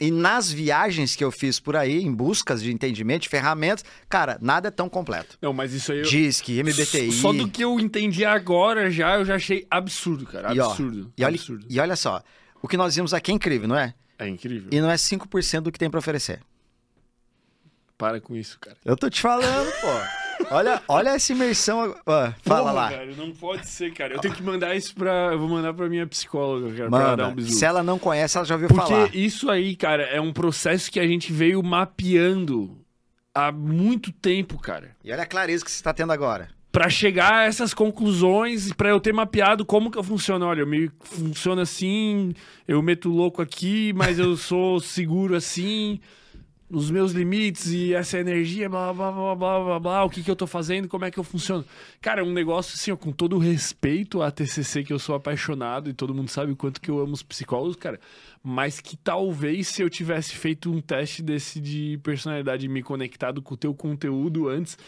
E 0.00 0.10
nas 0.10 0.50
viagens 0.50 1.14
que 1.14 1.22
eu 1.22 1.30
fiz 1.30 1.60
por 1.60 1.76
aí, 1.76 2.02
em 2.02 2.10
buscas 2.12 2.62
de 2.62 2.72
entendimento, 2.72 3.22
de 3.22 3.28
ferramentas, 3.28 3.84
cara, 4.08 4.38
nada 4.40 4.68
é 4.68 4.70
tão 4.70 4.88
completo. 4.88 5.36
Não, 5.42 5.52
mas 5.52 5.74
isso 5.74 5.92
aí... 5.92 5.98
eu- 5.98 6.04
Disque, 6.04 6.58
MBTI. 6.62 7.12
Só 7.12 7.32
do 7.34 7.46
que 7.48 7.62
eu 7.62 7.78
entendi 7.78 8.24
agora 8.24 8.90
já, 8.90 9.16
eu 9.16 9.24
já 9.26 9.34
achei 9.34 9.66
absurdo, 9.70 10.24
cara. 10.24 10.54
E, 10.54 10.58
ó, 10.60 10.70
Absurdo. 10.70 11.12
E 11.18 11.22
olha, 11.24 11.34
absurdo. 11.34 11.66
e 11.68 11.78
olha 11.78 11.96
só, 11.96 12.22
o 12.62 12.66
que 12.68 12.76
nós 12.78 12.96
vimos 12.96 13.12
aqui 13.12 13.30
é 13.30 13.34
incrível, 13.34 13.68
não 13.68 13.76
é? 13.76 13.92
É 14.18 14.26
incrível. 14.26 14.68
E 14.72 14.80
não 14.80 14.90
é 14.90 14.94
5% 14.96 15.60
do 15.60 15.70
que 15.72 15.78
tem 15.78 15.90
pra 15.90 15.98
oferecer. 15.98 16.40
Para 17.98 18.20
com 18.20 18.34
isso, 18.34 18.58
cara. 18.58 18.76
Eu 18.84 18.96
tô 18.96 19.10
te 19.10 19.20
falando, 19.20 19.70
pô. 19.82 20.19
Olha, 20.50 20.82
olha 20.88 21.10
essa 21.10 21.32
imersão. 21.32 21.94
Ó, 22.06 22.32
fala 22.42 22.60
Porra, 22.60 22.72
lá. 22.72 22.88
velho, 22.88 23.16
não 23.16 23.30
pode 23.32 23.66
ser, 23.68 23.92
cara. 23.92 24.14
Eu 24.14 24.20
tenho 24.20 24.34
que 24.34 24.42
mandar 24.42 24.74
isso 24.74 24.94
pra. 24.94 25.30
Eu 25.32 25.38
vou 25.38 25.48
mandar 25.48 25.74
pra 25.74 25.88
minha 25.88 26.06
psicóloga, 26.06 26.72
cara, 26.76 26.90
pra 26.90 27.16
dar 27.16 27.28
um 27.28 27.34
bisu. 27.34 27.52
Se 27.52 27.64
ela 27.64 27.82
não 27.82 27.98
conhece, 27.98 28.36
ela 28.36 28.46
já 28.46 28.54
ouviu 28.54 28.68
Porque 28.68 28.88
falar. 28.92 29.14
isso 29.14 29.50
aí, 29.50 29.76
cara, 29.76 30.02
é 30.04 30.20
um 30.20 30.32
processo 30.32 30.90
que 30.90 30.98
a 31.00 31.06
gente 31.06 31.32
veio 31.32 31.62
mapeando 31.62 32.78
há 33.34 33.52
muito 33.52 34.10
tempo, 34.12 34.58
cara. 34.58 34.96
E 35.04 35.12
olha 35.12 35.22
a 35.22 35.26
clareza 35.26 35.64
que 35.64 35.70
você 35.70 35.82
tá 35.82 35.92
tendo 35.92 36.12
agora. 36.12 36.48
Pra 36.72 36.88
chegar 36.88 37.34
a 37.34 37.44
essas 37.46 37.74
conclusões 37.74 38.68
e 38.68 38.74
pra 38.74 38.88
eu 38.90 39.00
ter 39.00 39.12
mapeado 39.12 39.64
como 39.66 39.90
que 39.90 39.98
eu 39.98 40.04
funciono. 40.04 40.46
Olha, 40.46 40.60
eu 40.60 40.66
me 40.66 40.88
funciona 41.00 41.62
assim, 41.62 42.32
eu 42.66 42.80
meto 42.80 43.08
louco 43.08 43.42
aqui, 43.42 43.92
mas 43.94 44.20
eu 44.20 44.36
sou 44.36 44.78
seguro 44.78 45.34
assim, 45.34 46.00
nos 46.70 46.88
meus 46.90 47.10
limites 47.12 47.66
e 47.72 47.92
essa 47.92 48.16
energia, 48.18 48.68
blá 48.68 48.92
blá 48.92 49.10
blá 49.10 49.34
blá 49.34 49.64
blá 49.64 49.80
blá, 49.80 50.04
o 50.04 50.08
que 50.10 50.22
que 50.22 50.30
eu 50.30 50.36
tô 50.36 50.46
fazendo, 50.46 50.86
como 50.86 51.04
é 51.04 51.10
que 51.10 51.18
eu 51.18 51.24
funciono. 51.24 51.64
Cara, 52.00 52.20
é 52.20 52.24
um 52.24 52.32
negócio 52.32 52.74
assim, 52.76 52.92
ó, 52.92 52.96
com 52.96 53.10
todo 53.10 53.34
o 53.34 53.38
respeito 53.40 54.22
à 54.22 54.30
TCC 54.30 54.84
que 54.84 54.92
eu 54.92 54.98
sou 54.98 55.16
apaixonado 55.16 55.90
e 55.90 55.92
todo 55.92 56.14
mundo 56.14 56.28
sabe 56.30 56.52
o 56.52 56.56
quanto 56.56 56.80
que 56.80 56.88
eu 56.90 57.00
amo 57.00 57.12
os 57.12 57.22
psicólogos, 57.24 57.74
cara, 57.74 57.98
mas 58.42 58.78
que 58.80 58.96
talvez 58.96 59.66
se 59.66 59.82
eu 59.82 59.90
tivesse 59.90 60.36
feito 60.36 60.70
um 60.72 60.80
teste 60.80 61.22
desse 61.22 61.58
de 61.60 61.98
personalidade 62.04 62.66
e 62.66 62.68
me 62.68 62.82
conectado 62.82 63.42
com 63.42 63.54
o 63.54 63.56
teu 63.56 63.74
conteúdo 63.74 64.48
antes, 64.48 64.78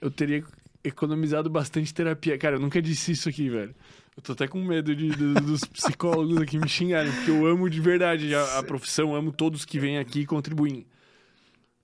eu 0.00 0.10
teria 0.10 0.44
economizado 0.84 1.48
bastante 1.50 1.92
terapia. 1.92 2.36
Cara, 2.38 2.56
eu 2.56 2.60
nunca 2.60 2.80
disse 2.80 3.12
isso 3.12 3.28
aqui, 3.28 3.48
velho. 3.48 3.74
Eu 4.16 4.22
tô 4.22 4.32
até 4.32 4.46
com 4.48 4.62
medo 4.62 4.94
de, 4.94 5.08
do- 5.10 5.34
dos 5.34 5.60
psicólogos 5.64 6.36
aqui 6.38 6.58
me 6.58 6.68
xingarem, 6.68 7.10
porque 7.12 7.30
eu 7.30 7.46
amo 7.46 7.68
de 7.70 7.80
verdade 7.80 8.34
a, 8.34 8.58
a 8.58 8.62
profissão, 8.62 9.14
amo 9.14 9.32
todos 9.32 9.64
que 9.64 9.78
vêm 9.78 9.98
aqui 9.98 10.26
contribuem. 10.26 10.84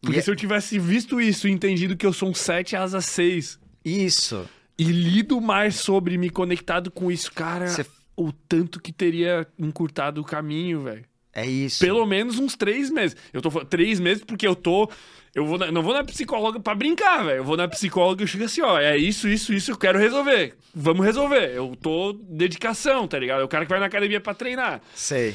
Porque 0.00 0.18
é- 0.18 0.23
se 0.23 0.31
eu 0.31 0.36
tivesse 0.36 0.78
visto 0.78 1.20
isso 1.20 1.49
e 1.49 1.50
entendido 1.50 1.97
que 1.97 2.07
eu 2.07 2.12
sou 2.12 2.28
um 2.31 2.34
7 2.34 2.76
asa 2.76 3.00
6 3.00 3.58
Isso. 3.84 4.49
e 4.78 4.84
lido 4.84 5.41
mais 5.41 5.76
sobre, 5.76 6.16
me 6.18 6.31
conectado 6.31 6.91
com 6.91 7.10
isso, 7.10 7.33
cara, 7.33 7.66
Você- 7.68 7.86
o 8.16 8.33
tanto 8.33 8.81
que 8.81 8.92
teria 8.92 9.47
encurtado 9.58 10.20
o 10.20 10.25
caminho, 10.25 10.83
velho. 10.83 11.05
É 11.33 11.44
isso. 11.44 11.81
Pelo 11.84 12.07
menos 12.07 12.39
uns 12.39 12.57
três 12.57 12.91
meses. 12.91 13.15
Eu 13.33 13.42
tô 13.42 13.50
falando 13.50 13.68
três 13.68 14.00
meses 14.00 14.25
porque 14.25 14.47
eu 14.47 14.57
tô. 14.57 14.91
Eu 15.34 15.44
vou 15.44 15.58
na- 15.58 15.70
não 15.70 15.83
vou 15.83 15.92
na 15.92 16.02
psicóloga 16.02 16.58
pra 16.58 16.75
brincar, 16.75 17.23
velho. 17.26 17.36
Eu 17.39 17.44
vou 17.44 17.58
na 17.58 17.68
psicóloga 17.68 18.23
e 18.23 18.25
eu 18.25 18.26
chego 18.26 18.44
assim, 18.44 18.62
ó, 18.62 18.78
é 18.81 18.97
isso, 18.97 19.28
isso, 19.28 19.52
isso, 19.52 19.70
eu 19.70 19.76
quero 19.76 19.99
resolver. 19.99 20.55
Vamos 20.75 21.05
resolver. 21.05 21.50
Eu 21.55 21.76
tô 21.78 22.15
dedicação, 22.15 23.07
tá 23.07 23.18
ligado? 23.18 23.42
É 23.42 23.44
o 23.44 23.49
cara 23.49 23.66
que 23.66 23.70
vai 23.70 23.78
na 23.81 23.84
academia 23.84 24.18
pra 24.18 24.33
treinar. 24.33 24.81
Sei. 24.94 25.34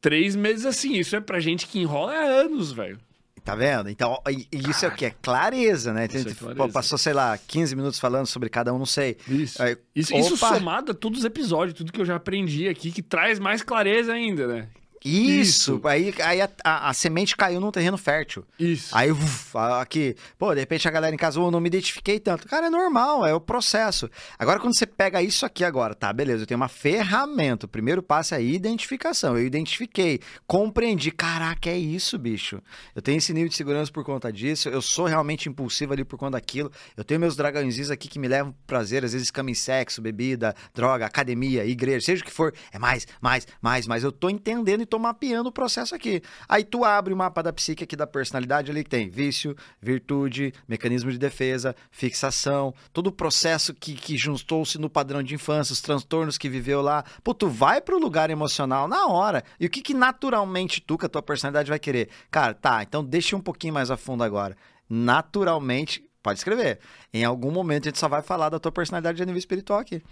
Três 0.00 0.36
meses 0.36 0.64
assim, 0.64 0.94
isso 0.96 1.16
é 1.16 1.20
pra 1.20 1.40
gente 1.40 1.66
que 1.66 1.80
enrola 1.80 2.12
há 2.14 2.22
anos, 2.22 2.70
velho. 2.70 2.98
Tá 3.44 3.54
vendo? 3.54 3.88
Então, 3.88 4.20
isso 4.52 4.84
é 4.84 4.88
o 4.88 4.94
que? 4.94 5.06
É 5.06 5.14
clareza, 5.22 5.92
né? 5.92 6.06
Isso 6.06 6.28
é 6.28 6.34
clareza. 6.34 6.68
passou, 6.68 6.98
sei 6.98 7.12
lá, 7.12 7.36
15 7.38 7.74
minutos 7.74 7.98
falando 7.98 8.26
sobre 8.26 8.48
cada 8.48 8.72
um, 8.72 8.78
não 8.78 8.86
sei. 8.86 9.16
Isso. 9.26 9.62
Aí, 9.62 9.76
Isso, 9.94 10.14
isso 10.14 10.36
somado 10.36 10.92
a 10.92 10.94
todos 10.94 11.20
os 11.20 11.24
episódios, 11.24 11.76
tudo 11.76 11.92
que 11.92 12.00
eu 12.00 12.04
já 12.04 12.16
aprendi 12.16 12.68
aqui, 12.68 12.90
que 12.90 13.02
traz 13.02 13.38
mais 13.38 13.62
clareza 13.62 14.12
ainda, 14.12 14.46
né? 14.46 14.68
Isso. 15.04 15.76
Isso. 15.76 15.80
Aí, 15.86 16.14
aí 16.22 16.40
a, 16.42 16.48
a- 16.64 16.90
a 16.90 16.92
semente 16.92 17.36
caiu 17.36 17.60
num 17.60 17.70
terreno 17.70 17.96
fértil. 17.96 18.44
Isso. 18.58 18.96
Aí, 18.96 19.10
uf, 19.10 19.56
aqui, 19.80 20.14
pô, 20.38 20.52
de 20.54 20.60
repente 20.60 20.86
a 20.86 20.90
galera 20.90 21.14
em 21.14 21.18
casa, 21.18 21.40
"Ô, 21.40 21.50
não 21.50 21.60
me 21.60 21.68
identifiquei 21.68 22.20
tanto. 22.20 22.46
Cara, 22.46 22.66
é 22.66 22.70
normal, 22.70 23.26
é 23.26 23.32
o 23.34 23.40
processo. 23.40 24.10
Agora, 24.38 24.60
quando 24.60 24.76
você 24.76 24.86
pega 24.86 25.22
isso 25.22 25.46
aqui 25.46 25.64
agora, 25.64 25.94
tá, 25.94 26.12
beleza, 26.12 26.42
eu 26.42 26.46
tenho 26.46 26.60
uma 26.60 26.68
ferramenta. 26.68 27.66
O 27.66 27.68
primeiro 27.68 28.02
passo 28.02 28.34
é 28.34 28.38
a 28.38 28.40
identificação. 28.40 29.38
Eu 29.38 29.46
identifiquei, 29.46 30.20
compreendi. 30.46 31.10
Caraca, 31.10 31.70
é 31.70 31.78
isso, 31.78 32.18
bicho. 32.18 32.60
Eu 32.94 33.00
tenho 33.00 33.18
esse 33.18 33.32
nível 33.32 33.48
de 33.48 33.56
segurança 33.56 33.90
por 33.90 34.04
conta 34.04 34.32
disso. 34.32 34.68
Eu 34.68 34.82
sou 34.82 35.06
realmente 35.06 35.48
impulsivo 35.48 35.92
ali 35.92 36.04
por 36.04 36.18
conta 36.18 36.32
daquilo. 36.32 36.70
Eu 36.96 37.04
tenho 37.04 37.20
meus 37.20 37.36
dragõezinhos 37.36 37.90
aqui 37.90 38.08
que 38.08 38.18
me 38.18 38.28
levam 38.28 38.54
prazer, 38.66 39.04
às 39.04 39.12
vezes 39.12 39.30
cama 39.30 39.50
em 39.50 39.54
sexo, 39.54 40.02
bebida, 40.02 40.54
droga, 40.74 41.06
academia, 41.06 41.64
igreja, 41.64 42.04
seja 42.04 42.22
o 42.22 42.24
que 42.26 42.30
for. 42.32 42.52
É 42.72 42.78
mais, 42.78 43.06
mais, 43.20 43.46
mais, 43.62 43.86
mas 43.86 44.04
eu 44.04 44.12
tô 44.12 44.28
entendendo 44.28 44.82
e 44.82 44.86
tô 44.90 44.98
mapeando 44.98 45.48
o 45.48 45.52
processo 45.52 45.94
aqui. 45.94 46.20
Aí 46.48 46.64
tu 46.64 46.84
abre 46.84 47.14
o 47.14 47.16
mapa 47.16 47.42
da 47.42 47.52
psique 47.52 47.84
aqui 47.84 47.94
da 47.94 48.06
personalidade 48.06 48.70
ali 48.70 48.82
que 48.82 48.90
tem 48.90 49.08
vício, 49.08 49.56
virtude, 49.80 50.52
mecanismo 50.68 51.10
de 51.10 51.18
defesa, 51.18 51.74
fixação, 51.90 52.74
todo 52.92 53.06
o 53.06 53.12
processo 53.12 53.72
que, 53.72 53.94
que 53.94 54.18
juntou-se 54.18 54.76
no 54.78 54.90
padrão 54.90 55.22
de 55.22 55.34
infância, 55.34 55.72
os 55.72 55.80
transtornos 55.80 56.36
que 56.36 56.48
viveu 56.48 56.82
lá. 56.82 57.04
Pô, 57.22 57.32
tu 57.32 57.48
vai 57.48 57.80
pro 57.80 57.98
lugar 57.98 58.28
emocional 58.28 58.88
na 58.88 59.06
hora. 59.06 59.44
E 59.58 59.66
o 59.66 59.70
que, 59.70 59.80
que 59.80 59.94
naturalmente 59.94 60.80
tu, 60.80 60.98
com 60.98 61.06
a 61.06 61.08
tua 61.08 61.22
personalidade, 61.22 61.70
vai 61.70 61.78
querer? 61.78 62.08
Cara, 62.30 62.52
tá, 62.52 62.82
então 62.82 63.04
deixa 63.04 63.36
um 63.36 63.40
pouquinho 63.40 63.74
mais 63.74 63.90
a 63.90 63.96
fundo 63.96 64.24
agora. 64.24 64.56
Naturalmente, 64.88 66.04
pode 66.20 66.40
escrever. 66.40 66.80
Em 67.14 67.24
algum 67.24 67.52
momento 67.52 67.84
a 67.84 67.90
gente 67.90 67.98
só 67.98 68.08
vai 68.08 68.22
falar 68.22 68.48
da 68.48 68.58
tua 68.58 68.72
personalidade 68.72 69.22
a 69.22 69.24
nível 69.24 69.38
espiritual 69.38 69.78
aqui. 69.78 70.02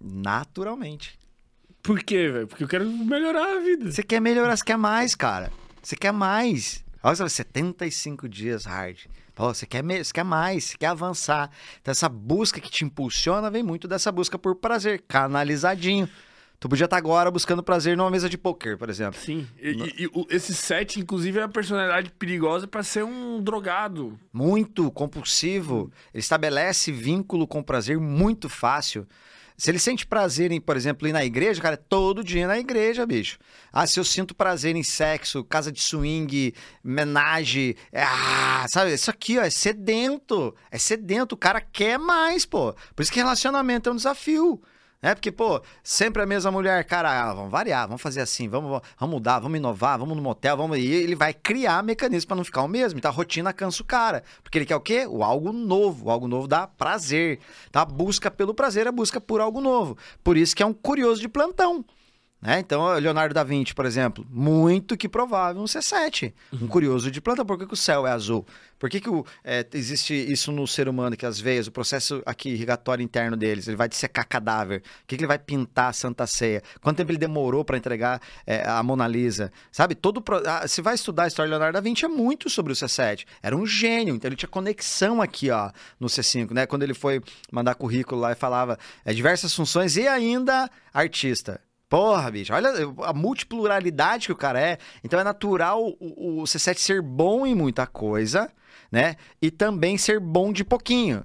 Naturalmente. 0.00 1.21
Por 1.82 2.02
quê, 2.02 2.28
velho? 2.30 2.46
Porque 2.46 2.62
eu 2.64 2.68
quero 2.68 2.88
melhorar 2.88 3.56
a 3.56 3.60
vida. 3.60 3.90
Você 3.90 4.02
quer 4.02 4.20
melhorar, 4.20 4.56
você 4.56 4.64
quer 4.64 4.76
mais, 4.76 5.14
cara. 5.14 5.50
Você 5.82 5.96
quer 5.96 6.12
mais. 6.12 6.84
Olha 7.02 7.16
só, 7.16 7.28
75 7.28 8.28
dias 8.28 8.64
hard. 8.64 8.98
Pô, 9.34 9.52
você 9.52 9.66
quer, 9.66 9.82
você 9.82 10.12
quer 10.12 10.24
mais, 10.24 10.64
você 10.64 10.76
quer 10.78 10.86
avançar. 10.86 11.50
Então, 11.80 11.90
essa 11.90 12.08
busca 12.08 12.60
que 12.60 12.70
te 12.70 12.84
impulsiona 12.84 13.50
vem 13.50 13.62
muito 13.62 13.88
dessa 13.88 14.12
busca 14.12 14.38
por 14.38 14.54
prazer, 14.54 15.02
canalizadinho. 15.08 16.08
Tu 16.60 16.68
podia 16.68 16.84
estar 16.84 16.96
agora 16.96 17.28
buscando 17.28 17.60
prazer 17.60 17.96
numa 17.96 18.08
mesa 18.10 18.28
de 18.28 18.38
poker, 18.38 18.78
por 18.78 18.88
exemplo. 18.88 19.18
Sim. 19.20 19.48
E, 19.60 19.70
e- 19.70 20.02
e 20.04 20.06
o- 20.14 20.24
esse 20.30 20.54
set, 20.54 21.00
inclusive, 21.00 21.40
é 21.40 21.42
a 21.42 21.48
personalidade 21.48 22.12
perigosa 22.12 22.68
pra 22.68 22.84
ser 22.84 23.02
um 23.04 23.42
drogado. 23.42 24.16
Muito 24.32 24.88
compulsivo. 24.92 25.90
Ele 26.14 26.20
estabelece 26.20 26.92
vínculo 26.92 27.48
com 27.48 27.60
prazer 27.64 27.98
muito 27.98 28.48
fácil. 28.48 29.04
Se 29.56 29.70
ele 29.70 29.78
sente 29.78 30.06
prazer 30.06 30.50
em, 30.50 30.60
por 30.60 30.76
exemplo, 30.76 31.06
ir 31.06 31.12
na 31.12 31.24
igreja, 31.24 31.60
cara, 31.60 31.74
é 31.74 31.76
todo 31.76 32.24
dia 32.24 32.46
na 32.46 32.58
igreja, 32.58 33.06
bicho. 33.06 33.38
Ah, 33.72 33.86
se 33.86 33.98
eu 33.98 34.04
sinto 34.04 34.34
prazer 34.34 34.74
em 34.76 34.82
sexo, 34.82 35.44
casa 35.44 35.70
de 35.70 35.80
swing, 35.80 36.54
menage, 36.82 37.76
é, 37.92 38.02
ah, 38.02 38.66
sabe? 38.68 38.92
Isso 38.92 39.10
aqui, 39.10 39.38
ó, 39.38 39.42
é 39.42 39.50
sedento. 39.50 40.54
É 40.70 40.78
sedento. 40.78 41.34
O 41.34 41.38
cara 41.38 41.60
quer 41.60 41.98
mais, 41.98 42.44
pô. 42.44 42.74
Por 42.94 43.02
isso 43.02 43.12
que 43.12 43.18
relacionamento 43.18 43.88
é 43.88 43.92
um 43.92 43.96
desafio. 43.96 44.62
É 45.04 45.16
porque, 45.16 45.32
pô, 45.32 45.60
sempre 45.82 46.22
a 46.22 46.26
mesma 46.26 46.52
mulher, 46.52 46.84
cara, 46.84 47.10
ah, 47.10 47.34
vamos 47.34 47.50
variar, 47.50 47.88
vamos 47.88 48.00
fazer 48.00 48.20
assim, 48.20 48.48
vamos, 48.48 48.80
vamos 48.96 49.12
mudar, 49.12 49.40
vamos 49.40 49.58
inovar, 49.58 49.98
vamos 49.98 50.16
no 50.16 50.22
motel, 50.22 50.56
vamos. 50.56 50.78
E 50.78 50.86
ele 50.86 51.16
vai 51.16 51.34
criar 51.34 51.82
mecanismos 51.82 52.24
pra 52.24 52.36
não 52.36 52.44
ficar 52.44 52.62
o 52.62 52.68
mesmo. 52.68 53.00
Então 53.00 53.10
a 53.10 53.14
rotina 53.14 53.52
cansa 53.52 53.82
o 53.82 53.84
cara. 53.84 54.22
Porque 54.44 54.58
ele 54.58 54.64
quer 54.64 54.76
o 54.76 54.80
quê? 54.80 55.04
O 55.08 55.24
algo 55.24 55.52
novo. 55.52 56.06
O 56.06 56.10
algo 56.10 56.28
novo 56.28 56.46
dá 56.46 56.68
prazer. 56.68 57.40
Então 57.68 57.82
a 57.82 57.84
busca 57.84 58.30
pelo 58.30 58.54
prazer 58.54 58.86
é 58.86 58.90
a 58.90 58.92
busca 58.92 59.20
por 59.20 59.40
algo 59.40 59.60
novo. 59.60 59.98
Por 60.22 60.36
isso 60.36 60.54
que 60.54 60.62
é 60.62 60.66
um 60.66 60.72
curioso 60.72 61.20
de 61.20 61.28
plantão. 61.28 61.84
Né? 62.42 62.58
Então, 62.58 62.92
Leonardo 62.98 63.32
da 63.32 63.44
Vinci, 63.44 63.72
por 63.72 63.86
exemplo, 63.86 64.26
muito 64.28 64.96
que 64.96 65.08
provável 65.08 65.62
um 65.62 65.64
C7. 65.64 66.34
Um 66.52 66.66
curioso 66.66 67.08
de 67.08 67.20
plantão. 67.20 67.46
Por 67.46 67.56
que, 67.56 67.66
que 67.66 67.74
o 67.74 67.76
céu 67.76 68.04
é 68.04 68.10
azul? 68.10 68.44
Por 68.80 68.90
que, 68.90 69.00
que 69.00 69.08
o, 69.08 69.24
é, 69.44 69.64
existe 69.74 70.12
isso 70.12 70.50
no 70.50 70.66
ser 70.66 70.88
humano, 70.88 71.16
que 71.16 71.24
as 71.24 71.38
veias, 71.38 71.68
o 71.68 71.70
processo 71.70 72.20
aqui 72.26 72.48
irrigatório 72.48 73.00
interno 73.00 73.36
deles, 73.36 73.68
ele 73.68 73.76
vai 73.76 73.88
dissecar 73.88 74.26
cadáver? 74.26 74.80
O 74.80 75.06
que, 75.06 75.16
que 75.16 75.22
ele 75.22 75.28
vai 75.28 75.38
pintar 75.38 75.90
a 75.90 75.92
Santa 75.92 76.26
Ceia? 76.26 76.64
Quanto 76.80 76.96
tempo 76.96 77.12
ele 77.12 77.18
demorou 77.18 77.64
para 77.64 77.76
entregar 77.76 78.20
é, 78.44 78.68
a 78.68 78.82
Mona 78.82 79.06
Lisa? 79.06 79.52
Sabe? 79.70 79.94
Todo 79.94 80.20
pro... 80.20 80.42
ah, 80.44 80.66
Se 80.66 80.82
vai 80.82 80.96
estudar 80.96 81.24
a 81.24 81.26
história 81.28 81.46
de 81.46 81.52
Leonardo 81.52 81.74
da 81.74 81.80
Vinci, 81.80 82.04
é 82.04 82.08
muito 82.08 82.50
sobre 82.50 82.72
o 82.72 82.76
C7. 82.76 83.24
Era 83.40 83.56
um 83.56 83.64
gênio, 83.64 84.16
então 84.16 84.28
ele 84.28 84.34
tinha 84.34 84.48
conexão 84.48 85.22
aqui, 85.22 85.48
ó, 85.48 85.70
no 86.00 86.08
C5, 86.08 86.50
né? 86.50 86.66
Quando 86.66 86.82
ele 86.82 86.94
foi 86.94 87.22
mandar 87.52 87.76
currículo 87.76 88.20
lá 88.20 88.32
e 88.32 88.34
falava 88.34 88.76
é, 89.04 89.14
diversas 89.14 89.54
funções 89.54 89.96
e 89.96 90.08
ainda 90.08 90.68
artista. 90.92 91.60
Porra, 91.92 92.30
bicho, 92.30 92.54
olha 92.54 92.70
a 93.04 93.12
multipluralidade 93.12 94.24
que 94.24 94.32
o 94.32 94.36
cara 94.36 94.58
é. 94.58 94.78
Então 95.04 95.20
é 95.20 95.24
natural 95.24 95.78
o, 96.00 96.40
o 96.40 96.44
C7 96.44 96.78
ser 96.78 97.02
bom 97.02 97.46
em 97.46 97.54
muita 97.54 97.86
coisa, 97.86 98.50
né? 98.90 99.16
E 99.42 99.50
também 99.50 99.98
ser 99.98 100.18
bom 100.18 100.54
de 100.54 100.64
pouquinho. 100.64 101.22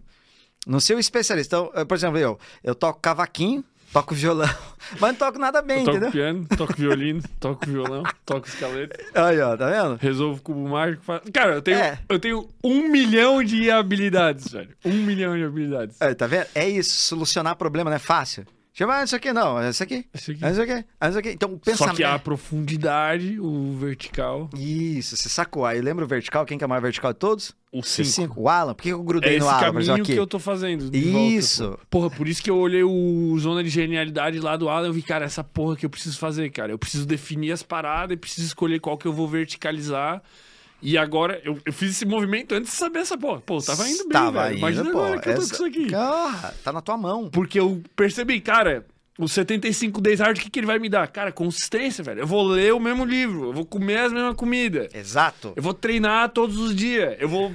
No 0.67 0.81
seu 0.81 0.99
especialista. 0.99 1.55
Então, 1.55 1.85
por 1.85 1.95
exemplo, 1.95 2.17
eu, 2.17 2.37
eu 2.61 2.75
toco 2.75 2.99
cavaquinho, 2.99 3.63
toco 3.93 4.13
violão, 4.13 4.49
mas 4.99 5.11
não 5.11 5.15
toco 5.15 5.39
nada 5.39 5.61
bem, 5.61 5.79
Eu 5.79 5.85
toco 5.85 5.95
entendeu? 5.95 6.11
piano, 6.11 6.45
toco 6.57 6.73
violino, 6.73 7.23
toco 7.39 7.65
violão, 7.65 8.03
toco 8.25 8.45
escaleta, 8.49 8.99
Aí, 9.15 9.39
ó, 9.39 9.55
tá 9.55 9.69
vendo? 9.69 9.95
resolvo 10.01 10.41
cubo 10.41 10.67
mágico. 10.67 11.01
Cara, 11.33 11.53
eu 11.55 11.61
tenho, 11.61 11.77
É. 11.77 11.97
eu 12.09 12.19
tenho 12.19 12.45
um 12.61 12.89
milhão 12.89 13.41
de 13.41 13.71
habilidades, 13.71 14.51
velho. 14.51 14.75
Um 14.83 14.91
milhão 15.05 15.33
de 15.37 15.45
habilidades. 15.45 15.95
Aí, 16.01 16.13
tá 16.13 16.27
vendo? 16.27 16.47
É 16.53 16.67
isso, 16.67 16.93
solucionar 17.03 17.55
problema 17.55 17.89
não 17.89 17.95
é 17.95 17.99
fácil. 17.99 18.45
Chama 18.77 19.03
isso 19.03 19.15
aqui, 19.15 19.33
não, 19.33 19.59
é 19.59 19.71
isso 19.71 19.81
aqui. 19.81 20.05
Esse 20.13 20.31
aqui. 20.33 20.45
É 20.45 20.51
isso 20.51 20.61
aqui, 20.61 20.71
é 20.71 21.09
isso 21.09 21.17
aqui. 21.17 21.29
Então, 21.31 21.53
o 21.53 21.57
pensamento. 21.57 21.89
Só 21.93 21.95
que 21.95 22.03
a 22.03 22.19
profundidade, 22.19 23.39
o 23.39 23.73
vertical, 23.75 24.47
Isso, 24.55 25.17
você 25.17 25.27
sacou. 25.29 25.65
Aí 25.65 25.81
lembra 25.81 26.05
o 26.05 26.07
vertical? 26.07 26.45
Quem 26.45 26.59
que 26.59 26.63
é 26.63 26.67
o 26.67 26.69
maior 26.69 26.81
vertical 26.81 27.11
de 27.11 27.17
todos? 27.17 27.55
o 27.71 27.81
C5. 27.81 28.05
5. 28.05 28.39
O 28.41 28.47
Alan. 28.47 28.73
Por 28.75 28.83
que 28.83 28.89
eu 28.89 29.01
É 29.01 29.03
grudei 29.03 29.31
esse 29.31 29.39
no 29.39 29.49
Alan, 29.49 29.57
exemplo, 29.57 29.73
caminho 29.83 29.93
aqui? 30.03 30.13
que 30.13 30.19
eu 30.19 30.27
tô 30.27 30.37
fazendo. 30.39 30.83
volta, 30.83 30.97
Isso. 30.97 31.71
pô. 31.89 31.99
Porra, 31.99 32.09
por 32.11 32.27
isso 32.27 32.41
que 32.43 32.49
eu 32.51 32.57
olhei 32.57 32.83
o 32.83 33.35
Zona 33.39 33.63
de 33.63 33.69
Genialidade 33.69 34.39
lá 34.39 34.55
do 34.55 34.69
Alan 34.69 34.87
eu 34.87 34.93
vi, 34.93 35.01
cara, 35.01 35.25
essa 35.25 35.43
porra 35.43 35.75
que 35.75 35.85
eu 35.85 35.89
preciso 35.89 36.17
fazer, 36.19 36.49
cara. 36.51 36.71
Eu 36.71 36.77
preciso 36.77 37.05
definir 37.05 37.51
as 37.51 37.63
paradas 37.63 38.13
e 38.13 38.17
preciso 38.17 38.45
escolher 38.45 38.79
qual 38.79 38.95
que 38.97 39.07
eu 39.07 39.13
vou 39.13 39.27
verticalizar. 39.27 40.21
E 40.81 40.97
agora, 40.97 41.41
eu, 41.43 41.57
eu 41.65 41.73
fiz 41.73 41.91
esse 41.91 42.05
movimento 42.05 42.53
antes 42.53 42.71
de 42.71 42.77
saber 42.77 42.99
essa 42.99 43.17
porra. 43.17 43.41
Pô, 43.41 43.59
tava 43.59 43.87
indo 43.89 44.03
bem, 44.03 44.09
Tava 44.11 44.43
velho. 44.43 44.51
indo, 44.51 44.59
Imagina 44.59 44.91
pô. 44.91 44.99
agora 44.99 45.19
que 45.21 45.29
eu 45.29 45.33
tô 45.33 45.39
com 45.39 45.43
Essa- 45.45 45.53
isso 45.55 45.65
aqui. 45.65 45.87
Ah, 45.95 46.53
tá 46.63 46.71
na 46.71 46.81
tua 46.81 46.97
mão. 46.97 47.29
Porque 47.31 47.59
eu 47.59 47.81
percebi, 47.95 48.39
cara, 48.39 48.85
o 49.17 49.27
75 49.27 49.99
Days 49.99 50.19
Hard, 50.19 50.37
o 50.37 50.41
que, 50.41 50.49
que 50.51 50.59
ele 50.59 50.67
vai 50.67 50.77
me 50.77 50.87
dar? 50.87 51.07
Cara, 51.07 51.31
consistência, 51.31 52.03
velho. 52.03 52.19
Eu 52.21 52.27
vou 52.27 52.45
ler 52.47 52.73
o 52.73 52.79
mesmo 52.79 53.03
livro, 53.05 53.45
eu 53.45 53.53
vou 53.53 53.65
comer 53.65 53.97
a 54.01 54.09
mesma 54.09 54.35
comida. 54.35 54.87
Exato. 54.93 55.53
Eu 55.55 55.63
vou 55.63 55.73
treinar 55.73 56.29
todos 56.29 56.57
os 56.57 56.75
dias. 56.75 57.15
Eu 57.19 57.27
vou 57.27 57.51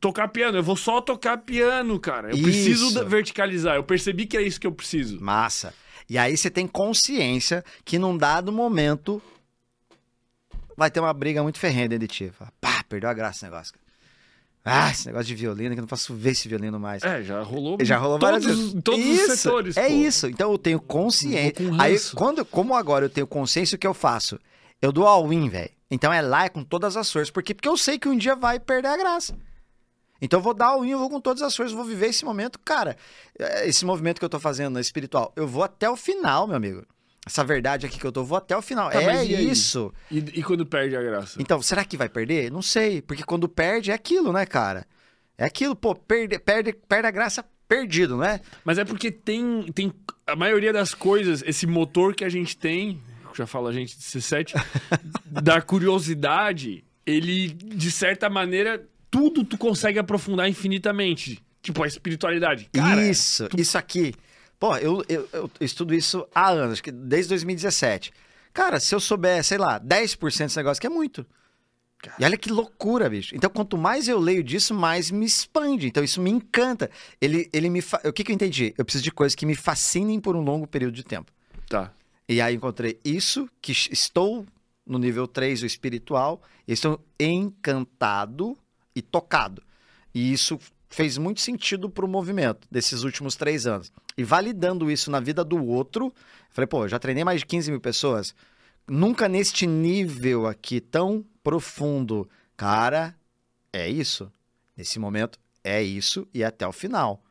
tocar 0.00 0.28
piano. 0.28 0.56
Eu 0.58 0.62
vou 0.62 0.76
só 0.76 1.00
tocar 1.00 1.38
piano, 1.38 1.98
cara. 1.98 2.28
Eu 2.30 2.34
Isso. 2.36 2.42
preciso 2.44 3.04
verticalizar. 3.08 3.74
Eu 3.74 3.82
percebi 3.82 4.24
que 4.26 4.36
é 4.36 4.42
isso 4.42 4.60
que 4.60 4.66
eu 4.68 4.72
preciso. 4.72 5.20
Massa. 5.20 5.74
E 6.08 6.16
aí 6.18 6.36
você 6.36 6.48
tem 6.50 6.66
consciência 6.68 7.64
que 7.84 7.98
num 7.98 8.16
dado 8.16 8.52
momento 8.52 9.20
vai 10.82 10.90
ter 10.90 11.00
uma 11.00 11.12
briga 11.12 11.42
muito 11.42 11.58
ferrenha 11.58 11.88
dentro 11.88 12.06
de 12.06 12.12
ti. 12.12 12.32
Fala, 12.36 12.52
Pá, 12.60 12.84
perdeu 12.88 13.08
a 13.08 13.14
graça 13.14 13.38
esse 13.38 13.44
negócio. 13.44 13.74
Ah, 14.64 14.90
esse 14.90 15.06
negócio 15.06 15.26
de 15.26 15.34
violino, 15.34 15.74
que 15.74 15.80
eu 15.80 15.82
não 15.82 15.88
posso 15.88 16.14
ver 16.14 16.30
esse 16.30 16.48
violino 16.48 16.78
mais. 16.78 17.02
É, 17.02 17.22
já 17.22 17.42
rolou. 17.42 17.78
Já 17.80 17.98
rolou 17.98 18.18
várias 18.18 18.44
vezes. 18.44 18.74
Todos 18.84 19.04
Isso, 19.04 19.32
os 19.32 19.40
setores. 19.40 19.76
É 19.76 19.88
pô. 19.88 19.94
isso. 19.94 20.26
Então 20.28 20.52
eu 20.52 20.58
tenho 20.58 20.80
consciência. 20.80 21.52
Com 21.52 21.80
Aí, 21.80 21.98
quando, 22.14 22.44
como 22.44 22.74
agora 22.74 23.06
eu 23.06 23.10
tenho 23.10 23.26
consciência, 23.26 23.74
o 23.74 23.78
que 23.78 23.86
eu 23.86 23.94
faço? 23.94 24.38
Eu 24.80 24.92
dou 24.92 25.06
all-in, 25.06 25.48
velho. 25.48 25.70
Então 25.90 26.12
é 26.12 26.20
lá, 26.20 26.44
é 26.44 26.48
com 26.48 26.62
todas 26.62 26.96
as 26.96 27.10
forças. 27.10 27.30
Por 27.30 27.42
quê? 27.42 27.54
Porque 27.54 27.68
eu 27.68 27.76
sei 27.76 27.98
que 27.98 28.08
um 28.08 28.16
dia 28.16 28.36
vai 28.36 28.60
perder 28.60 28.88
a 28.88 28.96
graça. 28.96 29.36
Então 30.20 30.38
eu 30.38 30.42
vou 30.42 30.54
dar 30.54 30.66
all-in, 30.66 30.90
eu 30.90 30.98
vou 30.98 31.10
com 31.10 31.20
todas 31.20 31.42
as 31.42 31.54
forças, 31.54 31.72
vou 31.72 31.84
viver 31.84 32.06
esse 32.06 32.24
momento. 32.24 32.58
Cara, 32.60 32.96
é, 33.36 33.68
esse 33.68 33.84
movimento 33.84 34.20
que 34.20 34.24
eu 34.24 34.28
tô 34.28 34.38
fazendo 34.38 34.78
espiritual, 34.78 35.32
eu 35.34 35.46
vou 35.46 35.64
até 35.64 35.90
o 35.90 35.96
final, 35.96 36.46
meu 36.46 36.56
amigo. 36.56 36.86
Essa 37.24 37.44
verdade 37.44 37.86
aqui 37.86 37.98
que 37.98 38.04
eu 38.04 38.10
tô, 38.10 38.24
vou 38.24 38.36
até 38.36 38.56
o 38.56 38.62
final. 38.62 38.90
Tá, 38.90 39.00
é 39.00 39.24
e 39.24 39.50
isso. 39.50 39.92
E, 40.10 40.18
e 40.18 40.42
quando 40.42 40.66
perde 40.66 40.96
a 40.96 41.02
graça? 41.02 41.40
Então, 41.40 41.62
será 41.62 41.84
que 41.84 41.96
vai 41.96 42.08
perder? 42.08 42.50
Não 42.50 42.62
sei, 42.62 43.00
porque 43.00 43.22
quando 43.22 43.48
perde 43.48 43.92
é 43.92 43.94
aquilo, 43.94 44.32
né, 44.32 44.44
cara? 44.44 44.84
É 45.38 45.44
aquilo, 45.44 45.76
pô, 45.76 45.94
perde, 45.94 46.38
perde, 46.38 46.72
perde 46.72 47.06
a 47.06 47.10
graça 47.10 47.44
perdido, 47.68 48.16
não 48.16 48.24
é? 48.24 48.40
Mas 48.64 48.76
é 48.76 48.84
porque 48.84 49.10
tem, 49.10 49.62
tem 49.72 49.92
a 50.26 50.34
maioria 50.34 50.72
das 50.72 50.94
coisas, 50.94 51.42
esse 51.46 51.66
motor 51.66 52.14
que 52.14 52.24
a 52.24 52.28
gente 52.28 52.56
tem, 52.56 53.00
já 53.34 53.46
fala 53.46 53.70
a 53.70 53.72
gente 53.72 53.96
de 53.96 54.02
C7, 54.04 54.54
da 55.24 55.62
curiosidade, 55.62 56.84
ele, 57.06 57.48
de 57.48 57.90
certa 57.90 58.28
maneira, 58.28 58.84
tudo 59.10 59.44
tu 59.44 59.56
consegue 59.56 59.98
aprofundar 59.98 60.48
infinitamente. 60.48 61.40
Tipo, 61.62 61.84
a 61.84 61.86
espiritualidade. 61.86 62.68
Cara, 62.72 63.06
isso, 63.06 63.48
isso 63.56 63.78
aqui. 63.78 64.12
Pô, 64.62 64.76
eu, 64.76 65.04
eu, 65.08 65.28
eu 65.32 65.50
estudo 65.60 65.92
isso 65.92 66.24
há 66.32 66.48
anos, 66.48 66.80
que 66.80 66.92
desde 66.92 67.30
2017. 67.30 68.12
Cara, 68.52 68.78
se 68.78 68.94
eu 68.94 69.00
souber, 69.00 69.42
sei 69.42 69.58
lá, 69.58 69.80
10% 69.80 70.38
desse 70.38 70.56
negócio, 70.56 70.80
que 70.80 70.86
é 70.86 70.90
muito. 70.90 71.26
E 72.16 72.24
olha 72.24 72.36
que 72.36 72.48
loucura, 72.48 73.10
bicho. 73.10 73.34
Então, 73.34 73.50
quanto 73.50 73.76
mais 73.76 74.06
eu 74.06 74.20
leio 74.20 74.40
disso, 74.40 74.72
mais 74.72 75.10
me 75.10 75.26
expande. 75.26 75.88
Então, 75.88 76.04
isso 76.04 76.22
me 76.22 76.30
encanta. 76.30 76.88
Ele, 77.20 77.50
ele 77.52 77.68
me 77.68 77.82
fa... 77.82 78.00
O 78.04 78.12
que, 78.12 78.22
que 78.22 78.30
eu 78.30 78.34
entendi? 78.36 78.72
Eu 78.78 78.84
preciso 78.84 79.02
de 79.02 79.10
coisas 79.10 79.34
que 79.34 79.44
me 79.44 79.56
fascinem 79.56 80.20
por 80.20 80.36
um 80.36 80.40
longo 80.40 80.64
período 80.64 80.94
de 80.94 81.02
tempo. 81.02 81.32
Tá. 81.68 81.92
E 82.28 82.40
aí 82.40 82.54
encontrei 82.54 83.00
isso, 83.04 83.48
que 83.60 83.72
estou 83.72 84.46
no 84.86 84.96
nível 84.96 85.26
3, 85.26 85.64
o 85.64 85.66
espiritual, 85.66 86.40
e 86.68 86.72
estou 86.72 87.04
encantado 87.18 88.56
e 88.94 89.02
tocado. 89.02 89.60
E 90.14 90.32
isso 90.32 90.56
fez 90.92 91.16
muito 91.16 91.40
sentido 91.40 91.88
pro 91.88 92.06
movimento 92.06 92.68
desses 92.70 93.02
últimos 93.02 93.34
três 93.34 93.66
anos. 93.66 93.90
E 94.16 94.22
validando 94.22 94.90
isso 94.90 95.10
na 95.10 95.20
vida 95.20 95.42
do 95.42 95.64
outro, 95.64 96.12
falei, 96.50 96.66
pô, 96.66 96.86
já 96.86 96.98
treinei 96.98 97.24
mais 97.24 97.40
de 97.40 97.46
15 97.46 97.70
mil 97.70 97.80
pessoas. 97.80 98.34
Nunca 98.86 99.28
neste 99.28 99.66
nível 99.66 100.46
aqui 100.46 100.80
tão 100.80 101.24
profundo. 101.42 102.28
Cara, 102.56 103.14
é 103.72 103.88
isso. 103.88 104.30
Nesse 104.76 104.98
momento, 104.98 105.38
é 105.64 105.82
isso 105.82 106.28
e 106.34 106.44
até 106.44 106.66
o 106.66 106.72
final. 106.72 107.22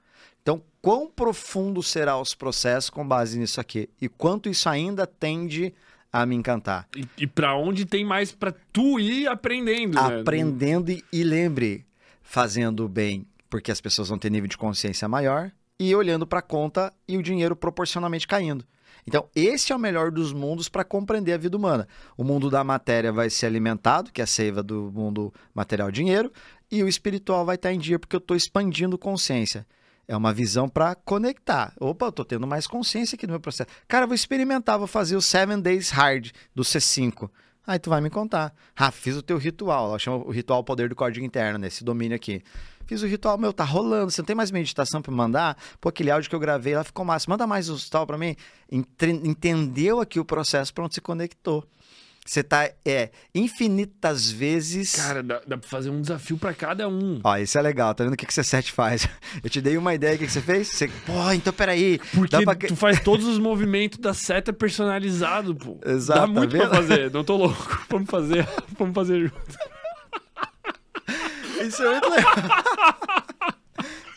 Então, 0.42 0.64
quão 0.82 1.08
profundo 1.08 1.84
será 1.84 2.20
os 2.20 2.34
processos 2.34 2.90
com 2.90 3.08
base 3.08 3.38
nisso 3.38 3.62
aqui 3.62 3.88
e 4.02 4.10
quanto 4.10 4.50
isso 4.50 4.68
ainda 4.68 5.06
tende 5.06 5.72
a 6.12 6.26
me 6.26 6.36
encantar. 6.36 6.88
E, 6.96 7.08
e 7.20 7.28
para 7.28 7.56
onde 7.56 7.86
tem 7.86 8.04
mais 8.04 8.32
para 8.32 8.52
tu 8.74 9.00
ir 9.00 9.28
aprendendo, 9.28 9.96
né? 10.02 10.20
Aprendendo 10.20 10.92
e, 10.92 11.04
e 11.14 11.24
lembre, 11.24 11.86
fazendo 12.22 12.88
bem, 12.90 13.26
porque 13.52 13.72
as 13.72 13.82
pessoas 13.82 14.08
vão 14.08 14.18
ter 14.18 14.32
nível 14.32 14.48
de 14.48 14.58
consciência 14.58 15.08
maior 15.10 15.52
e 15.78 15.94
olhando 15.94 16.26
para 16.26 16.40
a 16.40 16.44
conta 16.44 16.92
e 17.08 17.18
o 17.18 17.22
dinheiro 17.22 17.56
proporcionalmente 17.56 18.26
caindo. 18.26 18.66
Então, 19.06 19.28
esse 19.36 19.74
é 19.74 19.76
o 19.76 19.80
melhor 19.80 20.10
dos 20.10 20.32
mundos 20.32 20.70
para 20.70 20.84
compreender 20.84 21.34
a 21.34 21.38
vida 21.38 21.58
humana. 21.58 21.88
O 22.16 22.24
mundo 22.24 22.50
da 22.50 22.64
matéria 22.64 23.12
vai 23.12 23.30
ser 23.30 23.48
alimentado, 23.48 24.12
que 24.12 24.22
é 24.22 24.24
a 24.24 24.28
seiva 24.28 24.64
do 24.64 24.92
mundo 24.94 25.34
material 25.54 25.92
dinheiro, 25.92 26.32
e 26.72 26.82
o 26.82 26.88
espiritual 26.88 27.46
vai 27.46 27.56
estar 27.56 27.74
em 27.74 27.80
dia, 27.80 28.00
porque 28.00 28.16
eu 28.16 28.20
estou 28.20 28.38
expandindo 28.38 28.98
consciência. 28.98 29.68
É 30.08 30.16
uma 30.16 30.32
visão 30.32 30.70
para 30.70 30.96
conectar. 30.96 31.74
Opa, 31.80 32.06
eu 32.06 32.12
tô 32.12 32.24
tendo 32.24 32.48
mais 32.48 32.68
consciência 32.68 33.16
aqui 33.16 33.26
no 33.26 33.34
meu 33.34 33.40
processo. 33.40 33.70
Cara, 33.88 34.06
vou 34.06 34.16
experimentar, 34.16 34.78
vou 34.78 34.88
fazer 34.88 35.16
o 35.16 35.22
Seven 35.22 35.60
Days 35.60 35.90
Hard 35.90 36.30
do 36.54 36.64
C5. 36.64 37.30
Aí 37.66 37.80
tu 37.80 37.90
vai 37.90 38.02
me 38.02 38.10
contar. 38.10 38.54
Ah, 38.76 38.92
fiz 38.92 39.16
o 39.16 39.22
teu 39.22 39.38
ritual. 39.38 39.90
Ela 39.90 40.00
chama 40.00 40.18
o 40.18 40.32
ritual 40.32 40.64
Poder 40.64 40.90
do 40.90 40.96
Código 40.96 41.26
Interno, 41.26 41.58
nesse 41.60 41.84
domínio 41.84 42.16
aqui. 42.16 42.44
Fiz 42.86 43.02
o 43.02 43.08
ritual, 43.08 43.38
meu, 43.38 43.54
tá 43.54 43.64
rolando. 43.64 44.12
Você 44.12 44.22
não 44.22 44.26
tem 44.26 44.36
mais 44.36 44.52
meditação 44.52 45.02
para 45.02 45.14
mandar? 45.14 45.58
Pô, 45.80 45.90
aquele 45.90 46.12
áudio 46.12 46.30
que 46.30 46.36
eu 46.36 46.40
gravei 46.40 46.76
lá 46.76 46.84
ficou 46.84 47.06
massa. 47.06 47.30
Manda 47.30 47.48
mais 47.48 47.70
o 47.70 47.90
tal 47.90 48.06
para 48.06 48.18
mim. 48.18 48.36
Entendeu 48.72 50.00
aqui 50.00 50.20
o 50.20 50.26
processo, 50.26 50.74
pronto, 50.74 50.94
se 50.94 51.02
conectou. 51.02 51.68
Você 52.26 52.44
tá, 52.44 52.70
é, 52.86 53.10
infinitas 53.34 54.30
vezes. 54.30 54.96
Cara, 54.96 55.24
dá, 55.24 55.42
dá 55.46 55.58
pra 55.58 55.68
fazer 55.68 55.90
um 55.90 56.00
desafio 56.00 56.38
para 56.38 56.54
cada 56.54 56.88
um. 56.88 57.20
Ó, 57.24 57.38
isso 57.38 57.58
é 57.58 57.62
legal. 57.62 57.96
Tá 57.96 58.04
vendo 58.04 58.14
o 58.14 58.18
que, 58.18 58.28
que 58.28 58.34
você 58.34 58.44
sete 58.44 58.72
faz? 58.72 59.08
Eu 59.44 59.50
te 59.50 59.60
dei 59.60 59.76
uma 59.76 59.94
ideia, 59.94 60.16
o 60.16 60.20
que, 60.20 60.28
que 60.28 60.32
você 60.32 60.42
fez? 60.42 60.68
Você, 60.68 60.88
pô, 60.88 61.32
então 61.32 61.52
peraí. 61.52 62.00
Porque 62.14 62.46
pra... 62.46 62.56
tu 62.56 62.76
faz 62.76 63.02
todos 63.02 63.26
os 63.26 63.40
movimentos 63.40 63.98
da 63.98 64.14
seta 64.14 64.54
personalizado, 64.54 65.56
pô. 65.56 65.80
Exato. 65.84 66.20
Dá 66.20 66.28
muito 66.28 66.56
tá 66.56 66.68
pra 66.68 66.76
fazer, 66.76 67.12
não 67.12 67.24
tô 67.24 67.38
louco. 67.38 67.86
Vamos 67.90 68.10
fazer, 68.10 68.48
vamos 68.78 68.94
fazer 68.94 69.22
junto. 69.24 69.81
Isso 71.62 71.84
é 71.84 71.92
muito 71.92 72.10
legal. 72.10 72.34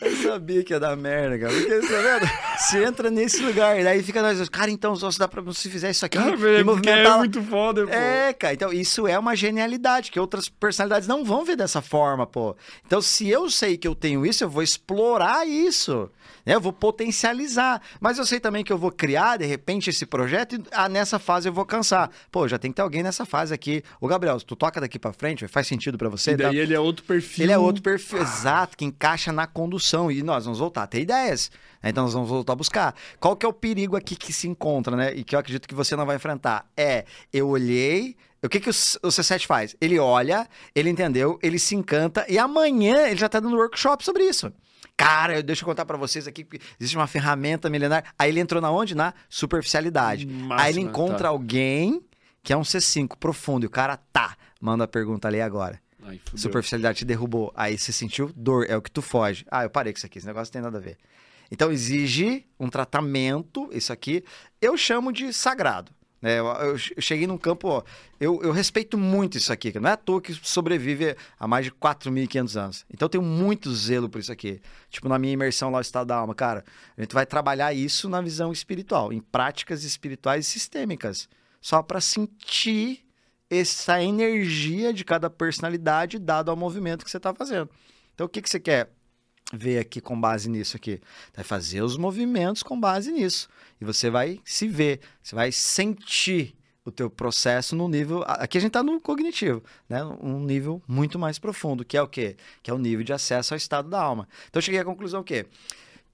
Eu 0.05 0.15
sabia 0.17 0.63
que 0.63 0.71
ia 0.71 0.79
dar 0.79 0.95
merda, 0.95 1.39
cara. 1.39 1.53
Porque, 1.53 1.79
tá 1.87 2.01
vendo? 2.01 2.31
Você 2.57 2.83
entra 2.85 3.09
nesse 3.09 3.43
lugar, 3.43 3.83
daí 3.83 4.03
fica 4.03 4.21
nós, 4.21 4.47
cara, 4.49 4.69
então 4.69 4.95
só 4.95 5.09
se 5.09 5.17
dá 5.17 5.27
pra 5.27 5.41
se 5.51 5.69
fizer 5.69 5.89
isso 5.89 6.05
aqui. 6.05 6.17
Cara, 6.17 6.59
e 6.59 6.63
movimentar... 6.63 7.15
É 7.15 7.17
muito 7.17 7.41
foda, 7.41 7.85
pô. 7.85 7.91
É, 7.91 8.31
cara, 8.33 8.53
então 8.53 8.71
isso 8.71 9.07
é 9.07 9.17
uma 9.17 9.35
genialidade, 9.35 10.11
que 10.11 10.19
outras 10.19 10.47
personalidades 10.47 11.07
não 11.07 11.25
vão 11.25 11.43
ver 11.43 11.55
dessa 11.55 11.81
forma, 11.81 12.27
pô. 12.27 12.55
Então, 12.85 13.01
se 13.01 13.27
eu 13.27 13.49
sei 13.49 13.77
que 13.77 13.87
eu 13.87 13.95
tenho 13.95 14.25
isso, 14.25 14.43
eu 14.43 14.49
vou 14.49 14.61
explorar 14.61 15.47
isso. 15.47 16.09
Né? 16.45 16.55
Eu 16.55 16.61
vou 16.61 16.71
potencializar. 16.71 17.81
Mas 17.99 18.17
eu 18.17 18.25
sei 18.25 18.39
também 18.39 18.63
que 18.63 18.71
eu 18.71 18.77
vou 18.77 18.91
criar, 18.91 19.37
de 19.37 19.45
repente, 19.45 19.89
esse 19.89 20.05
projeto 20.05 20.55
e 20.55 20.63
ah, 20.71 20.87
nessa 20.87 21.17
fase 21.17 21.49
eu 21.49 21.53
vou 21.53 21.65
cansar. 21.65 22.09
Pô, 22.31 22.47
já 22.47 22.59
tem 22.59 22.71
que 22.71 22.75
ter 22.75 22.81
alguém 22.81 23.01
nessa 23.01 23.25
fase 23.25 23.53
aqui. 23.53 23.83
Ô, 23.99 24.07
Gabriel, 24.07 24.39
tu 24.39 24.55
toca 24.55 24.79
daqui 24.79 24.99
para 24.99 25.11
frente, 25.11 25.47
faz 25.47 25.67
sentido 25.67 25.97
para 25.97 26.09
você? 26.09 26.31
E 26.31 26.37
daí 26.37 26.55
tá? 26.55 26.61
ele 26.61 26.73
é 26.73 26.79
outro 26.79 27.03
perfil. 27.03 27.43
Ele 27.43 27.51
é 27.51 27.57
outro 27.57 27.81
perfil, 27.81 28.21
exato, 28.21 28.77
que 28.77 28.85
encaixa 28.85 29.31
na 29.31 29.47
condução. 29.47 29.94
E 30.11 30.21
nós 30.21 30.45
vamos 30.45 30.59
voltar 30.59 30.83
a 30.83 30.87
ter 30.87 31.01
ideias. 31.01 31.51
Né? 31.81 31.89
Então 31.89 32.03
nós 32.03 32.13
vamos 32.13 32.29
voltar 32.29 32.53
a 32.53 32.55
buscar. 32.55 32.95
Qual 33.19 33.35
que 33.35 33.45
é 33.45 33.49
o 33.49 33.53
perigo 33.53 33.95
aqui 33.95 34.15
que 34.15 34.31
se 34.33 34.47
encontra, 34.47 34.95
né? 34.95 35.13
E 35.13 35.23
que 35.23 35.35
eu 35.35 35.39
acredito 35.39 35.67
que 35.67 35.75
você 35.75 35.95
não 35.95 36.05
vai 36.05 36.15
enfrentar? 36.15 36.65
É, 36.75 37.05
eu 37.31 37.47
olhei, 37.47 38.15
o 38.43 38.49
que, 38.49 38.59
que 38.59 38.69
o, 38.69 38.73
o 39.03 39.07
C7 39.07 39.45
faz? 39.45 39.75
Ele 39.81 39.97
olha, 39.97 40.47
ele 40.73 40.89
entendeu, 40.89 41.39
ele 41.41 41.57
se 41.57 41.75
encanta 41.75 42.25
e 42.29 42.37
amanhã 42.37 43.07
ele 43.07 43.19
já 43.19 43.25
está 43.25 43.39
dando 43.39 43.55
workshop 43.55 44.03
sobre 44.03 44.23
isso. 44.23 44.51
Cara, 44.97 45.43
deixa 45.43 45.63
eu 45.63 45.65
contar 45.65 45.85
para 45.85 45.97
vocês 45.97 46.27
aqui, 46.27 46.45
porque 46.45 46.59
existe 46.79 46.95
uma 46.95 47.07
ferramenta 47.07 47.69
milenar. 47.69 48.13
Aí 48.17 48.29
ele 48.29 48.39
entrou 48.39 48.61
na 48.61 48.71
onde? 48.71 48.95
Na 48.95 49.13
superficialidade. 49.29 50.27
Aí 50.51 50.73
ele 50.73 50.81
encontra 50.81 51.23
tá. 51.23 51.27
alguém 51.27 52.01
que 52.41 52.53
é 52.53 52.57
um 52.57 52.61
C5 52.61 53.17
profundo 53.19 53.65
e 53.65 53.67
o 53.67 53.69
cara 53.69 53.97
tá. 53.97 54.37
Manda 54.61 54.85
a 54.85 54.87
pergunta 54.87 55.27
ali 55.27 55.41
agora. 55.41 55.81
Ai, 56.05 56.21
superficialidade 56.35 56.99
te 56.99 57.05
derrubou. 57.05 57.51
Aí 57.55 57.77
você 57.77 57.91
sentiu 57.91 58.31
dor, 58.35 58.65
é 58.69 58.77
o 58.77 58.81
que 58.81 58.91
tu 58.91 59.01
foge. 59.01 59.45
Ah, 59.49 59.63
eu 59.63 59.69
parei 59.69 59.91
com 59.91 59.97
isso 59.97 60.05
aqui, 60.05 60.19
esse 60.19 60.27
negócio 60.27 60.49
não 60.49 60.53
tem 60.53 60.61
nada 60.61 60.77
a 60.77 60.81
ver. 60.81 60.97
Então 61.51 61.71
exige 61.71 62.45
um 62.59 62.69
tratamento, 62.69 63.69
isso 63.71 63.91
aqui, 63.91 64.23
eu 64.61 64.77
chamo 64.77 65.11
de 65.11 65.33
sagrado. 65.33 65.91
É, 66.21 66.39
eu, 66.39 66.45
eu, 66.45 66.77
cheguei 66.77 67.27
num 67.27 67.37
campo, 67.37 67.67
ó, 67.67 67.83
eu, 68.19 68.41
eu, 68.41 68.51
respeito 68.51 68.97
muito 68.97 69.37
isso 69.37 69.53
aqui, 69.53 69.71
que 69.71 69.79
não 69.79 69.89
é 69.89 69.93
à 69.93 69.97
toa 69.97 70.19
que 70.19 70.33
sobrevive 70.33 71.15
há 71.39 71.47
mais 71.47 71.65
de 71.65 71.71
4.500 71.71 72.59
anos. 72.59 72.85
Então 72.91 73.05
eu 73.05 73.09
tenho 73.09 73.23
muito 73.23 73.71
zelo 73.71 74.09
por 74.09 74.19
isso 74.19 74.31
aqui. 74.31 74.59
Tipo, 74.89 75.07
na 75.07 75.19
minha 75.19 75.33
imersão 75.33 75.69
lá 75.69 75.77
no 75.77 75.81
Estado 75.83 76.07
da 76.07 76.15
Alma, 76.15 76.33
cara, 76.33 76.65
a 76.97 77.01
gente 77.01 77.13
vai 77.13 77.27
trabalhar 77.27 77.73
isso 77.73 78.09
na 78.09 78.21
visão 78.21 78.51
espiritual, 78.51 79.13
em 79.13 79.19
práticas 79.19 79.83
espirituais 79.83 80.47
sistêmicas, 80.47 81.29
só 81.61 81.83
para 81.83 82.01
sentir 82.01 83.04
essa 83.59 84.01
energia 84.01 84.93
de 84.93 85.03
cada 85.03 85.29
personalidade 85.29 86.19
dado 86.19 86.49
ao 86.49 86.57
movimento 86.57 87.03
que 87.03 87.11
você 87.11 87.17
está 87.17 87.33
fazendo. 87.33 87.69
Então 88.13 88.25
o 88.25 88.29
que, 88.29 88.41
que 88.41 88.49
você 88.49 88.59
quer? 88.59 88.89
ver 89.53 89.79
aqui 89.79 90.01
com 90.01 90.19
base 90.19 90.49
nisso 90.49 90.75
aqui. 90.75 90.99
Vai 91.33 91.43
fazer 91.43 91.81
os 91.81 91.97
movimentos 91.97 92.63
com 92.63 92.79
base 92.79 93.11
nisso. 93.11 93.47
E 93.79 93.85
você 93.85 94.09
vai 94.09 94.39
se 94.43 94.67
ver, 94.67 94.99
você 95.21 95.35
vai 95.35 95.51
sentir 95.51 96.55
o 96.83 96.91
teu 96.91 97.09
processo 97.09 97.75
no 97.75 97.87
nível. 97.87 98.23
Aqui 98.27 98.57
a 98.57 98.61
gente 98.61 98.69
está 98.69 98.83
no 98.83 98.99
cognitivo, 98.99 99.63
né? 99.89 100.03
Um 100.21 100.39
nível 100.39 100.81
muito 100.87 101.17
mais 101.17 101.39
profundo, 101.39 101.83
que 101.83 101.97
é 101.97 102.01
o 102.01 102.07
quê? 102.07 102.35
Que 102.61 102.69
é 102.69 102.73
o 102.73 102.77
nível 102.77 103.03
de 103.03 103.13
acesso 103.13 103.53
ao 103.53 103.57
estado 103.57 103.89
da 103.89 104.01
alma. 104.01 104.27
Então 104.49 104.59
eu 104.59 104.61
cheguei 104.61 104.79
à 104.79 104.85
conclusão 104.85 105.23
que 105.23 105.45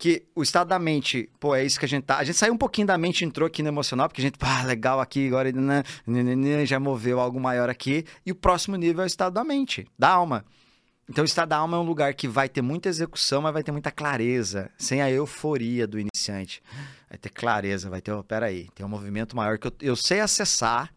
que 0.02 0.24
o 0.36 0.42
estado 0.42 0.68
da 0.68 0.80
mente, 0.80 1.30
pô, 1.40 1.54
é 1.54 1.64
isso 1.64 1.78
que 1.78 1.86
a 1.86 1.88
gente 1.88 2.06
tá. 2.06 2.18
A 2.18 2.24
gente 2.24 2.36
saiu 2.36 2.56
um 2.56 2.58
pouquinho 2.58 2.88
da 2.88 2.98
mente, 2.98 3.24
entrou 3.24 3.46
aqui 3.46 3.62
no 3.62 3.70
emocional, 3.70 4.10
porque 4.10 4.20
a 4.20 4.24
gente, 4.24 4.36
pá, 4.36 4.64
legal 4.64 5.00
aqui, 5.00 5.28
agora 5.28 5.52
né, 5.52 5.84
né, 6.08 6.24
né, 6.24 6.36
né 6.36 6.66
já 6.66 6.80
moveu 6.80 7.20
algo 7.20 7.40
maior 7.40 7.70
aqui. 7.70 8.04
E 8.26 8.32
o 8.32 8.36
próximo 8.36 8.76
nível 8.78 9.04
é 9.04 9.04
o 9.04 9.06
estado 9.06 9.32
da 9.32 9.44
mente, 9.44 9.88
da 10.00 10.10
alma. 10.10 10.44
Então, 11.08 11.22
o 11.22 11.26
estado 11.26 11.50
da 11.50 11.58
alma 11.58 11.78
é 11.78 11.80
um 11.80 11.84
lugar 11.84 12.16
que 12.16 12.28
vai 12.28 12.50
ter 12.50 12.64
muita 12.64 12.90
execução, 12.90 13.44
mas 13.44 13.54
vai 13.54 13.62
ter 13.62 13.72
muita 13.72 13.92
clareza, 13.92 14.72
sem 14.76 15.04
a 15.04 15.12
euforia 15.12 15.86
do 15.86 16.00
iniciante. 16.00 16.64
Vai 17.08 17.20
ter 17.20 17.30
clareza, 17.30 17.88
vai 17.88 18.02
ter, 18.02 18.12
oh, 18.12 18.24
peraí, 18.24 18.70
tem 18.74 18.84
um 18.84 18.90
movimento 18.90 19.36
maior 19.36 19.60
que 19.60 19.68
eu, 19.68 19.74
eu 19.82 19.96
sei 19.96 20.20
acessar, 20.20 20.92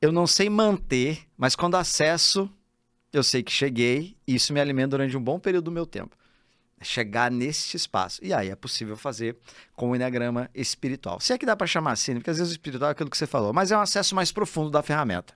eu 0.00 0.12
não 0.12 0.28
sei 0.28 0.48
manter, 0.48 1.26
mas 1.36 1.56
quando 1.56 1.74
acesso, 1.74 2.48
eu 3.12 3.24
sei 3.24 3.42
que 3.42 3.50
cheguei 3.50 4.16
e 4.24 4.36
isso 4.36 4.52
me 4.52 4.60
alimenta 4.60 4.90
durante 4.90 5.16
um 5.16 5.20
bom 5.20 5.40
período 5.40 5.64
do 5.64 5.72
meu 5.72 5.84
tempo. 5.84 6.16
É 6.80 6.84
chegar 6.84 7.30
nesse 7.30 7.76
espaço. 7.76 8.20
E 8.22 8.32
aí 8.32 8.50
é 8.50 8.56
possível 8.56 8.96
fazer 8.96 9.36
com 9.74 9.90
o 9.90 9.96
Enneagrama 9.96 10.48
espiritual. 10.54 11.20
Se 11.20 11.32
é 11.32 11.38
que 11.38 11.46
dá 11.46 11.56
para 11.56 11.66
chamar 11.66 11.92
assim, 11.92 12.14
né? 12.14 12.20
porque 12.20 12.30
às 12.30 12.38
vezes 12.38 12.52
o 12.52 12.54
espiritual 12.54 12.90
é 12.90 12.92
aquilo 12.92 13.10
que 13.10 13.16
você 13.16 13.26
falou, 13.26 13.52
mas 13.52 13.72
é 13.72 13.76
um 13.76 13.80
acesso 13.80 14.14
mais 14.14 14.30
profundo 14.32 14.70
da 14.70 14.82
ferramenta. 14.82 15.34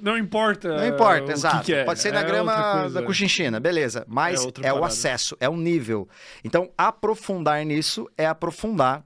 Não 0.00 0.16
importa. 0.16 0.76
Não 0.76 0.86
importa, 0.86 1.32
exato. 1.32 1.58
Que 1.60 1.64
que 1.66 1.74
é. 1.74 1.84
Pode 1.84 2.00
ser 2.00 2.14
é 2.14 2.22
grama 2.22 2.88
da 2.88 3.02
Cuxinchina, 3.02 3.58
beleza. 3.58 4.04
Mas 4.06 4.44
é, 4.44 4.68
é 4.68 4.72
o 4.72 4.84
acesso, 4.84 5.36
é 5.40 5.48
o 5.48 5.56
nível. 5.56 6.08
Então, 6.44 6.70
aprofundar 6.76 7.64
nisso 7.64 8.08
é 8.16 8.26
aprofundar 8.26 9.02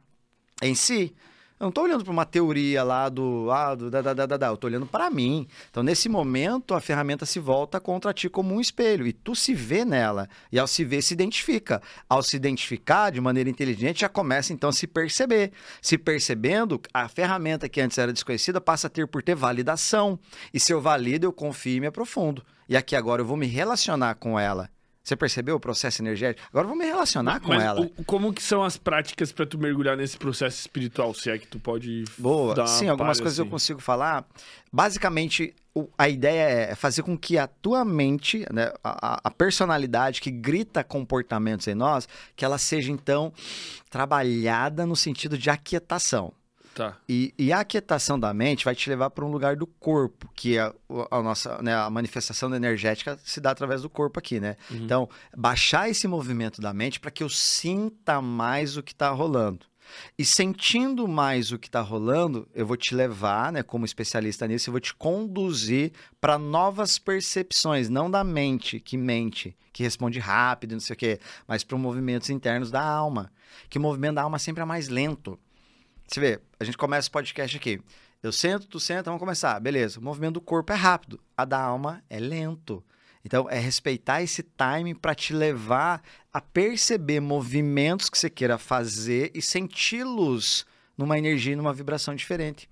em 0.61 0.75
si. 0.75 1.15
Eu 1.61 1.65
não 1.65 1.69
estou 1.69 1.85
olhando 1.85 2.03
para 2.03 2.11
uma 2.11 2.25
teoria 2.25 2.83
lá 2.83 3.11
do, 3.11 3.51
ah, 3.51 3.75
do 3.75 3.91
da, 3.91 4.01
da, 4.01 4.15
da, 4.15 4.37
da, 4.39 4.47
eu 4.47 4.55
estou 4.55 4.71
olhando 4.71 4.87
para 4.87 5.11
mim. 5.11 5.47
Então, 5.71 5.83
nesse 5.83 6.09
momento, 6.09 6.73
a 6.73 6.81
ferramenta 6.81 7.27
se 7.27 7.39
volta 7.39 7.79
contra 7.79 8.15
ti 8.15 8.31
como 8.31 8.55
um 8.55 8.63
espelho 8.63 9.07
e 9.07 9.13
tu 9.13 9.35
se 9.35 9.53
vê 9.53 9.85
nela. 9.85 10.27
E 10.51 10.59
ao 10.59 10.67
se 10.67 10.87
ver, 10.87 11.03
se 11.03 11.13
identifica. 11.13 11.83
Ao 12.09 12.23
se 12.23 12.35
identificar 12.35 13.11
de 13.11 13.21
maneira 13.21 13.51
inteligente, 13.51 14.01
já 14.01 14.09
começa 14.09 14.55
então 14.55 14.71
a 14.71 14.73
se 14.73 14.87
perceber. 14.87 15.53
Se 15.83 15.99
percebendo, 15.99 16.81
a 16.95 17.07
ferramenta 17.09 17.69
que 17.69 17.83
antes 17.83 17.99
era 17.99 18.11
desconhecida 18.11 18.59
passa 18.59 18.87
a 18.87 18.91
ter 18.91 19.07
por 19.07 19.23
ter 19.23 19.35
validação. 19.35 20.19
E 20.55 20.59
se 20.59 20.73
eu 20.73 20.81
valido, 20.81 21.27
eu 21.27 21.33
confio 21.33 21.77
e 21.77 21.81
me 21.81 21.89
aprofundo. 21.89 22.43
E 22.71 22.75
aqui 22.75 22.97
agora 22.97 23.21
eu 23.21 23.27
vou 23.27 23.37
me 23.37 23.47
relacionar 23.47 24.15
com 24.15 24.41
ela. 24.41 24.71
Você 25.11 25.17
percebeu 25.17 25.57
o 25.57 25.61
processo 25.61 26.01
energético? 26.01 26.47
Agora 26.51 26.69
vamos 26.69 26.85
me 26.85 26.89
relacionar 26.89 27.41
com 27.41 27.49
Mas 27.49 27.65
ela. 27.65 27.81
O, 27.81 28.05
como 28.05 28.33
que 28.33 28.41
são 28.41 28.63
as 28.63 28.77
práticas 28.77 29.33
para 29.33 29.45
tu 29.45 29.59
mergulhar 29.59 29.97
nesse 29.97 30.17
processo 30.17 30.61
espiritual? 30.61 31.13
Se 31.15 31.29
é 31.29 31.37
que 31.37 31.49
tu 31.49 31.59
pode 31.59 32.05
Boa. 32.17 32.65
Sim, 32.69 32.87
algumas 32.87 33.19
coisas 33.19 33.41
assim. 33.41 33.49
eu 33.49 33.51
consigo 33.51 33.81
falar. 33.81 34.25
Basicamente, 34.73 35.53
a 35.99 36.09
ideia 36.09 36.71
é 36.71 36.75
fazer 36.77 37.03
com 37.03 37.19
que 37.19 37.37
a 37.37 37.49
tua 37.49 37.85
mente, 37.85 38.47
né, 38.53 38.73
a, 38.85 39.21
a, 39.25 39.31
personalidade 39.33 40.21
que 40.21 40.31
grita 40.31 40.85
comportamentos 40.85 41.67
em 41.67 41.75
nós, 41.75 42.07
que 42.37 42.45
ela 42.45 42.57
seja 42.57 42.93
então 42.93 43.33
trabalhada 43.91 44.87
no 44.87 44.95
sentido 44.95 45.37
de 45.37 45.51
aquietação. 45.51 46.33
Tá. 46.75 46.97
E, 47.09 47.35
e, 47.37 47.53
a 47.53 47.61
aquietação 47.61 48.19
da 48.19 48.33
mente 48.33 48.65
vai 48.65 48.75
te 48.75 48.89
levar 48.89 49.11
para 49.11 49.25
um 49.25 49.31
lugar 49.31 49.57
do 49.57 49.67
corpo, 49.67 50.31
que 50.35 50.57
é 50.57 50.73
a, 51.11 51.23
nossa, 51.23 51.61
né, 51.61 51.75
a 51.75 51.91
manifestação 51.91 52.55
energética 52.55 53.19
se 53.25 53.41
dá 53.41 53.51
através 53.51 53.83
do 53.83 53.91
corpo 53.91 54.19
aqui, 54.19 54.39
né? 54.39 54.57
Uhum. 54.71 54.85
Então, 54.85 55.09
baixar 55.37 55.91
esse 55.91 56.07
movimento 56.07 56.61
da 56.61 56.73
mente 56.73 57.01
para 57.01 57.11
que 57.11 57.25
eu 57.25 57.29
sinta 57.29 58.23
mais 58.23 58.77
o 58.77 58.83
que 58.83 58.93
está 58.93 59.11
rolando. 59.11 59.67
E 60.19 60.25
sentindo 60.25 61.09
mais 61.09 61.53
o 61.53 61.59
que 61.59 61.69
está 61.69 61.81
rolando, 61.81 62.49
eu 62.55 62.67
vou 62.67 62.77
te 62.77 62.95
levar, 62.95 63.53
né, 63.53 63.63
como 63.63 63.85
especialista 63.85 64.47
nisso, 64.47 64.69
eu 64.69 64.73
vou 64.73 64.81
te 64.81 64.95
conduzir 64.95 65.93
para 66.21 66.39
novas 66.39 66.99
percepções, 66.99 67.89
não 67.89 68.11
da 68.11 68.23
mente, 68.23 68.81
que 68.81 68.97
mente, 68.97 69.57
que 69.73 69.83
responde 69.83 70.19
rápido, 70.19 70.73
não 70.73 70.81
sei 70.81 70.95
o 70.95 70.97
quê, 70.97 71.21
mas 71.47 71.65
para 71.65 71.77
movimentos 71.77 72.31
internos 72.31 72.71
da 72.71 72.83
alma. 72.83 73.33
Que 73.69 73.79
o 73.79 73.81
movimento 73.81 74.15
da 74.15 74.23
alma 74.23 74.39
sempre 74.39 74.63
é 74.63 74.65
mais 74.65 74.89
lento. 74.89 75.39
Você 76.11 76.19
vê, 76.19 76.41
a 76.59 76.65
gente 76.65 76.77
começa 76.77 77.09
o 77.09 77.13
podcast 77.13 77.57
aqui. 77.57 77.81
Eu 78.21 78.33
sento, 78.33 78.67
tu 78.67 78.81
senta, 78.81 79.05
vamos 79.05 79.21
começar. 79.21 79.61
Beleza. 79.61 80.01
O 80.01 80.03
movimento 80.03 80.35
do 80.35 80.41
corpo 80.41 80.73
é 80.73 80.77
rápido, 80.77 81.21
a 81.37 81.45
da 81.45 81.61
alma 81.61 82.03
é 82.11 82.19
lento. 82.19 82.83
Então, 83.25 83.49
é 83.49 83.61
respeitar 83.61 84.21
esse 84.21 84.43
time 84.43 84.93
para 84.93 85.15
te 85.15 85.33
levar 85.33 86.03
a 86.33 86.41
perceber 86.41 87.21
movimentos 87.21 88.11
que 88.11 88.19
você 88.19 88.29
queira 88.29 88.59
fazer 88.59 89.31
e 89.35 89.41
senti-los 89.41 90.67
numa 90.99 91.17
energia, 91.17 91.55
numa 91.55 91.73
vibração 91.73 92.17
diferente. 92.17 92.69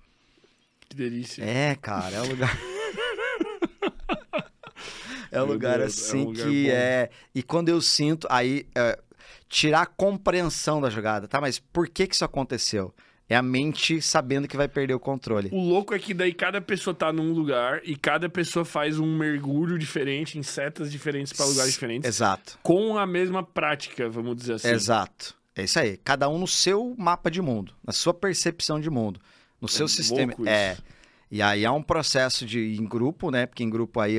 Que 0.89 0.97
delícia. 0.97 1.41
É, 1.41 1.75
cara, 1.75 2.17
é 2.17 2.21
um 2.21 2.27
lugar. 2.27 2.59
é 5.31 5.41
um 5.41 5.45
Meu 5.45 5.53
lugar 5.53 5.79
Deus, 5.79 5.97
é 5.97 6.01
assim 6.03 6.25
um 6.25 6.25
lugar 6.25 6.45
que 6.45 6.63
bom. 6.65 6.71
é. 6.73 7.09
E 7.33 7.41
quando 7.41 7.69
eu 7.69 7.81
sinto, 7.81 8.27
aí. 8.29 8.67
é, 8.75 8.99
tirar 9.47 9.81
a 9.81 9.85
compreensão 9.85 10.81
da 10.81 10.89
jogada, 10.89 11.27
tá? 11.27 11.41
Mas 11.41 11.57
por 11.57 11.87
que 11.87 12.05
que 12.05 12.13
isso 12.13 12.25
aconteceu? 12.25 12.93
É 13.29 13.35
a 13.35 13.43
mente 13.43 14.01
sabendo 14.01 14.47
que 14.47 14.57
vai 14.57 14.67
perder 14.67 14.95
o 14.95 14.99
controle. 14.99 15.49
O 15.51 15.61
louco 15.61 15.93
é 15.93 15.99
que 15.99 16.15
daí 16.15 16.33
cada 16.33 16.59
pessoa 16.59 16.95
tá 16.95 17.13
num 17.13 17.31
lugar 17.31 17.79
e 17.83 17.95
cada 17.95 18.27
pessoa 18.27 18.65
faz 18.65 18.97
um 18.97 19.15
mergulho 19.15 19.77
diferente 19.77 20.39
em 20.39 20.41
setas 20.41 20.91
diferentes 20.91 21.31
para 21.31 21.45
lugares 21.45 21.73
diferentes. 21.73 22.07
Exato. 22.07 22.57
Com 22.63 22.97
a 22.97 23.05
mesma 23.05 23.43
prática, 23.43 24.09
vamos 24.09 24.35
dizer 24.35 24.53
assim. 24.53 24.69
Exato. 24.69 25.35
É 25.55 25.63
isso 25.63 25.79
aí. 25.79 25.97
Cada 25.97 26.27
um 26.27 26.39
no 26.39 26.47
seu 26.47 26.95
mapa 26.97 27.29
de 27.29 27.39
mundo, 27.39 27.75
na 27.85 27.93
sua 27.93 28.15
percepção 28.15 28.81
de 28.81 28.89
mundo, 28.89 29.19
no 29.61 29.67
seu 29.67 29.85
louco 29.85 29.95
sistema. 29.95 30.33
É. 30.47 30.75
E 31.29 31.43
aí 31.43 31.63
há 31.63 31.71
um 31.71 31.83
processo 31.83 32.43
de 32.47 32.75
em 32.75 32.83
grupo, 32.83 33.29
né? 33.29 33.45
Porque 33.45 33.63
em 33.63 33.69
grupo 33.69 33.99
aí 33.99 34.17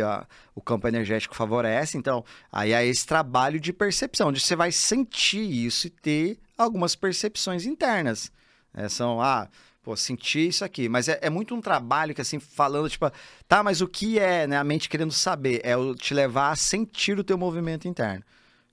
o 0.54 0.60
campo 0.60 0.86
energético 0.86 1.34
favorece. 1.34 1.98
Então, 1.98 2.24
aí 2.52 2.72
há 2.72 2.84
esse 2.84 3.04
trabalho 3.04 3.58
de 3.58 3.72
percepção, 3.72 4.28
onde 4.28 4.38
você 4.38 4.54
vai 4.54 4.70
sentir 4.70 5.42
isso 5.42 5.88
e 5.88 5.90
ter 5.90 6.38
algumas 6.56 6.94
percepções 6.94 7.66
internas. 7.66 8.30
É, 8.72 8.88
são, 8.88 9.20
ah, 9.20 9.48
pô, 9.82 9.96
senti 9.96 10.48
isso 10.48 10.64
aqui. 10.64 10.88
Mas 10.88 11.08
é, 11.08 11.18
é 11.22 11.30
muito 11.30 11.54
um 11.54 11.60
trabalho 11.60 12.14
que, 12.14 12.20
assim, 12.20 12.38
falando, 12.38 12.88
tipo, 12.88 13.10
tá, 13.48 13.62
mas 13.62 13.80
o 13.80 13.88
que 13.88 14.18
é, 14.18 14.46
né? 14.46 14.56
A 14.56 14.64
mente 14.64 14.88
querendo 14.88 15.12
saber, 15.12 15.60
é 15.64 15.76
o 15.76 15.94
te 15.94 16.14
levar 16.14 16.50
a 16.50 16.56
sentir 16.56 17.18
o 17.18 17.24
teu 17.24 17.36
movimento 17.36 17.88
interno. 17.88 18.24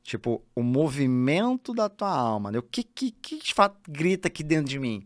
Tipo, 0.04 0.42
o 0.56 0.64
movimento 0.64 1.74
da 1.74 1.90
tua 1.90 2.10
alma, 2.10 2.52
né? 2.52 2.60
O 2.60 2.64
que, 2.64 2.84
que, 2.84 3.12
que 3.12 3.40
de 3.40 3.54
fato 3.54 3.78
grita 3.90 4.30
aqui 4.30 4.42
dentro 4.42 4.70
de 4.70 4.80
mim? 4.80 5.06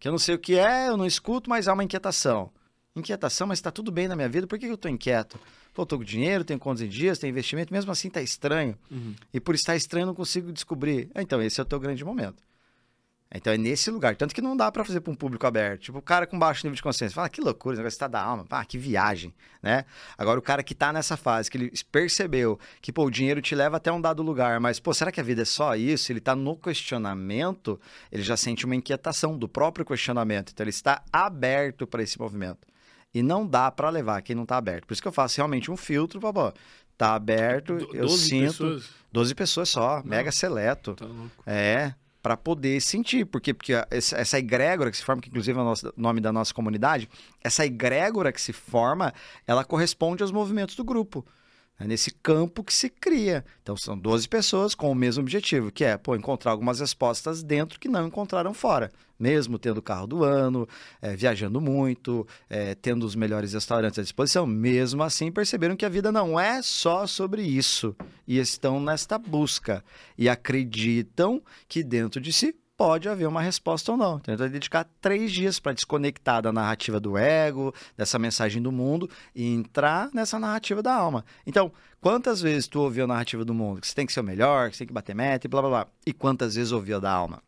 Que 0.00 0.08
eu 0.08 0.12
não 0.12 0.18
sei 0.18 0.34
o 0.34 0.38
que 0.38 0.58
é, 0.58 0.88
eu 0.88 0.96
não 0.96 1.04
escuto, 1.04 1.50
mas 1.50 1.68
há 1.68 1.74
uma 1.74 1.84
inquietação. 1.84 2.50
Inquietação, 2.96 3.46
mas 3.46 3.60
tá 3.60 3.70
tudo 3.70 3.92
bem 3.92 4.08
na 4.08 4.16
minha 4.16 4.28
vida, 4.28 4.46
por 4.46 4.58
que 4.58 4.66
eu 4.66 4.78
tô 4.78 4.88
inquieto? 4.88 5.38
Pô, 5.74 5.84
tô 5.84 5.98
com 5.98 6.04
dinheiro, 6.04 6.44
tenho 6.44 6.58
contas 6.58 6.80
em 6.80 6.88
dias, 6.88 7.18
tenho 7.18 7.30
investimento, 7.30 7.72
mesmo 7.72 7.92
assim 7.92 8.08
tá 8.08 8.22
estranho. 8.22 8.76
Uhum. 8.90 9.14
E 9.32 9.38
por 9.38 9.54
estar 9.54 9.76
estranho 9.76 10.04
eu 10.04 10.06
não 10.08 10.14
consigo 10.14 10.50
descobrir. 10.50 11.10
Então, 11.14 11.42
esse 11.42 11.60
é 11.60 11.62
o 11.62 11.66
teu 11.66 11.78
grande 11.78 12.04
momento. 12.04 12.42
Então 13.34 13.52
é 13.52 13.58
nesse 13.58 13.90
lugar. 13.90 14.16
Tanto 14.16 14.34
que 14.34 14.40
não 14.40 14.56
dá 14.56 14.72
pra 14.72 14.82
fazer 14.84 15.00
pra 15.02 15.12
um 15.12 15.14
público 15.14 15.46
aberto. 15.46 15.82
Tipo, 15.82 15.98
o 15.98 16.02
cara 16.02 16.26
com 16.26 16.38
baixo 16.38 16.64
nível 16.66 16.74
de 16.76 16.82
consciência. 16.82 17.14
Fala, 17.14 17.26
"Ah, 17.26 17.30
que 17.30 17.42
loucura, 17.42 17.74
esse 17.74 17.80
negócio 17.80 17.94
está 17.96 18.08
da 18.08 18.22
alma. 18.22 18.46
Ah, 18.48 18.64
que 18.64 18.78
viagem, 18.78 19.34
né? 19.62 19.84
Agora, 20.16 20.38
o 20.38 20.42
cara 20.42 20.62
que 20.62 20.74
tá 20.74 20.92
nessa 20.94 21.14
fase, 21.16 21.50
que 21.50 21.58
ele 21.58 21.72
percebeu 21.92 22.58
que, 22.80 22.90
pô, 22.90 23.04
o 23.04 23.10
dinheiro 23.10 23.42
te 23.42 23.54
leva 23.54 23.76
até 23.76 23.92
um 23.92 24.00
dado 24.00 24.22
lugar, 24.22 24.58
mas, 24.60 24.80
pô, 24.80 24.94
será 24.94 25.12
que 25.12 25.20
a 25.20 25.22
vida 25.22 25.42
é 25.42 25.44
só 25.44 25.76
isso? 25.76 26.10
Ele 26.10 26.20
tá 26.20 26.34
no 26.34 26.56
questionamento, 26.56 27.80
ele 28.10 28.22
já 28.22 28.36
sente 28.36 28.64
uma 28.64 28.74
inquietação 28.74 29.36
do 29.38 29.48
próprio 29.48 29.84
questionamento. 29.84 30.50
Então, 30.52 30.64
ele 30.64 30.70
está 30.70 31.02
aberto 31.12 31.86
para 31.86 32.02
esse 32.02 32.18
movimento. 32.18 32.66
E 33.14 33.22
não 33.22 33.46
dá 33.46 33.70
pra 33.70 33.88
levar 33.90 34.20
quem 34.22 34.36
não 34.36 34.44
tá 34.44 34.56
aberto. 34.56 34.86
Por 34.86 34.92
isso 34.92 35.02
que 35.02 35.08
eu 35.08 35.12
faço 35.12 35.36
realmente 35.36 35.70
um 35.70 35.76
filtro, 35.76 36.20
pô, 36.20 36.52
tá 36.96 37.14
aberto, 37.14 37.76
Do- 37.76 37.94
eu 37.96 38.06
12 38.06 38.28
sinto. 38.28 38.46
pessoas. 38.52 38.90
12 39.12 39.34
pessoas 39.34 39.68
só, 39.68 40.02
mega 40.04 40.30
seleto. 40.32 40.94
Tá 40.94 41.06
louco. 41.06 41.30
É, 41.46 41.94
para 42.22 42.36
poder 42.36 42.80
sentir, 42.80 43.24
porque, 43.26 43.54
porque 43.54 43.72
essa 43.90 44.38
egrégora 44.38 44.90
que 44.90 44.96
se 44.96 45.04
forma, 45.04 45.22
que 45.22 45.28
inclusive 45.28 45.56
é 45.58 45.62
o 45.62 45.64
nosso- 45.64 45.92
nome 45.96 46.20
da 46.20 46.32
nossa 46.32 46.52
comunidade, 46.52 47.08
essa 47.42 47.64
egrégora 47.64 48.32
que 48.32 48.40
se 48.40 48.52
forma, 48.52 49.12
ela 49.46 49.64
corresponde 49.64 50.22
aos 50.22 50.32
movimentos 50.32 50.74
do 50.74 50.84
grupo. 50.84 51.24
É 51.78 51.86
nesse 51.86 52.10
campo 52.10 52.64
que 52.64 52.74
se 52.74 52.88
cria. 52.90 53.44
Então 53.62 53.76
são 53.76 53.96
12 53.96 54.28
pessoas 54.28 54.74
com 54.74 54.90
o 54.90 54.94
mesmo 54.94 55.22
objetivo, 55.22 55.70
que 55.70 55.84
é 55.84 55.96
pô, 55.96 56.16
encontrar 56.16 56.50
algumas 56.50 56.80
respostas 56.80 57.42
dentro 57.42 57.78
que 57.78 57.88
não 57.88 58.08
encontraram 58.08 58.52
fora. 58.52 58.90
Mesmo 59.16 59.58
tendo 59.58 59.78
o 59.78 59.82
carro 59.82 60.06
do 60.06 60.24
ano, 60.24 60.68
é, 61.00 61.14
viajando 61.14 61.60
muito, 61.60 62.26
é, 62.50 62.74
tendo 62.74 63.04
os 63.04 63.14
melhores 63.14 63.52
restaurantes 63.52 63.98
à 63.98 64.02
disposição, 64.02 64.46
mesmo 64.46 65.02
assim 65.02 65.30
perceberam 65.30 65.76
que 65.76 65.84
a 65.84 65.88
vida 65.88 66.10
não 66.10 66.38
é 66.38 66.62
só 66.62 67.06
sobre 67.06 67.42
isso. 67.42 67.94
E 68.26 68.38
estão 68.38 68.80
nesta 68.80 69.16
busca. 69.16 69.84
E 70.16 70.28
acreditam 70.28 71.40
que 71.68 71.84
dentro 71.84 72.20
de 72.20 72.32
si 72.32 72.54
pode 72.78 73.08
haver 73.08 73.26
uma 73.26 73.42
resposta 73.42 73.90
ou 73.90 73.98
não. 73.98 74.18
Então, 74.18 74.32
ele 74.32 74.38
vai 74.38 74.48
dedicar 74.48 74.88
três 75.00 75.32
dias 75.32 75.58
para 75.58 75.72
desconectar 75.72 76.40
da 76.40 76.52
narrativa 76.52 77.00
do 77.00 77.18
ego, 77.18 77.74
dessa 77.96 78.20
mensagem 78.20 78.62
do 78.62 78.70
mundo, 78.70 79.10
e 79.34 79.52
entrar 79.52 80.08
nessa 80.14 80.38
narrativa 80.38 80.80
da 80.80 80.94
alma. 80.94 81.24
Então, 81.44 81.72
quantas 82.00 82.40
vezes 82.40 82.68
tu 82.68 82.80
ouviu 82.80 83.02
a 83.04 83.08
narrativa 83.08 83.44
do 83.44 83.52
mundo? 83.52 83.80
Que 83.80 83.88
você 83.88 83.94
tem 83.96 84.06
que 84.06 84.12
ser 84.12 84.20
o 84.20 84.24
melhor, 84.24 84.70
que 84.70 84.76
você 84.76 84.78
tem 84.78 84.86
que 84.86 84.92
bater 84.92 85.12
meta 85.12 85.48
e 85.48 85.50
blá 85.50 85.60
blá 85.60 85.70
blá. 85.70 85.86
E 86.06 86.12
quantas 86.12 86.54
vezes 86.54 86.70
ouviu 86.70 86.98
a 86.98 87.00
da 87.00 87.10
alma? 87.10 87.42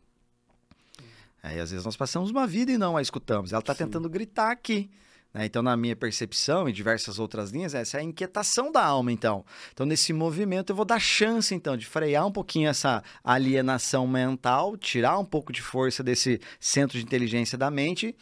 Aí, 1.41 1.59
às 1.61 1.71
vezes, 1.71 1.85
nós 1.85 1.95
passamos 1.95 2.29
uma 2.29 2.45
vida 2.45 2.73
e 2.73 2.77
não 2.77 2.97
a 2.97 3.01
escutamos. 3.01 3.53
Ela 3.53 3.61
está 3.61 3.73
tentando 3.73 4.09
gritar 4.09 4.51
aqui. 4.51 4.91
Né? 5.33 5.45
Então, 5.45 5.61
na 5.61 5.77
minha 5.77 5.95
percepção 5.95 6.67
e 6.67 6.73
diversas 6.73 7.19
outras 7.19 7.51
linhas, 7.51 7.73
essa 7.73 7.97
é 7.97 8.01
a 8.01 8.03
inquietação 8.03 8.71
da 8.71 8.83
alma, 8.83 9.11
então. 9.11 9.45
Então, 9.71 9.85
nesse 9.85 10.11
movimento, 10.13 10.71
eu 10.71 10.75
vou 10.75 10.85
dar 10.85 10.99
chance, 10.99 11.53
então, 11.53 11.77
de 11.77 11.85
frear 11.85 12.25
um 12.25 12.31
pouquinho 12.31 12.69
essa 12.69 13.03
alienação 13.23 14.07
mental, 14.07 14.77
tirar 14.77 15.17
um 15.17 15.25
pouco 15.25 15.53
de 15.53 15.61
força 15.61 16.03
desse 16.03 16.39
centro 16.59 16.97
de 16.97 17.03
inteligência 17.03 17.57
da 17.57 17.71
mente 17.71 18.15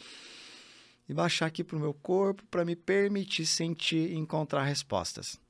e 1.08 1.14
baixar 1.14 1.46
aqui 1.46 1.64
para 1.64 1.76
o 1.76 1.80
meu 1.80 1.92
corpo 1.92 2.44
para 2.50 2.64
me 2.64 2.76
permitir 2.76 3.44
sentir 3.44 4.12
e 4.12 4.16
encontrar 4.16 4.62
respostas. 4.62 5.40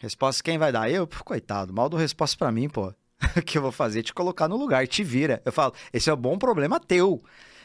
Respostas 0.00 0.42
quem 0.42 0.58
vai 0.58 0.72
dar? 0.72 0.90
Eu? 0.90 1.06
Coitado, 1.06 1.72
mal 1.72 1.88
dou 1.88 2.00
resposta 2.00 2.36
para 2.36 2.50
mim, 2.50 2.68
pô. 2.68 2.92
O 3.36 3.42
que 3.42 3.56
eu 3.56 3.62
vou 3.62 3.70
fazer 3.70 4.02
te 4.02 4.12
colocar 4.12 4.48
no 4.48 4.56
lugar, 4.56 4.88
te 4.88 5.04
vira. 5.04 5.40
Eu 5.44 5.52
falo, 5.52 5.72
esse 5.92 6.10
é 6.10 6.14
um 6.14 6.16
bom 6.16 6.36
problema 6.36 6.80
teu. 6.80 7.22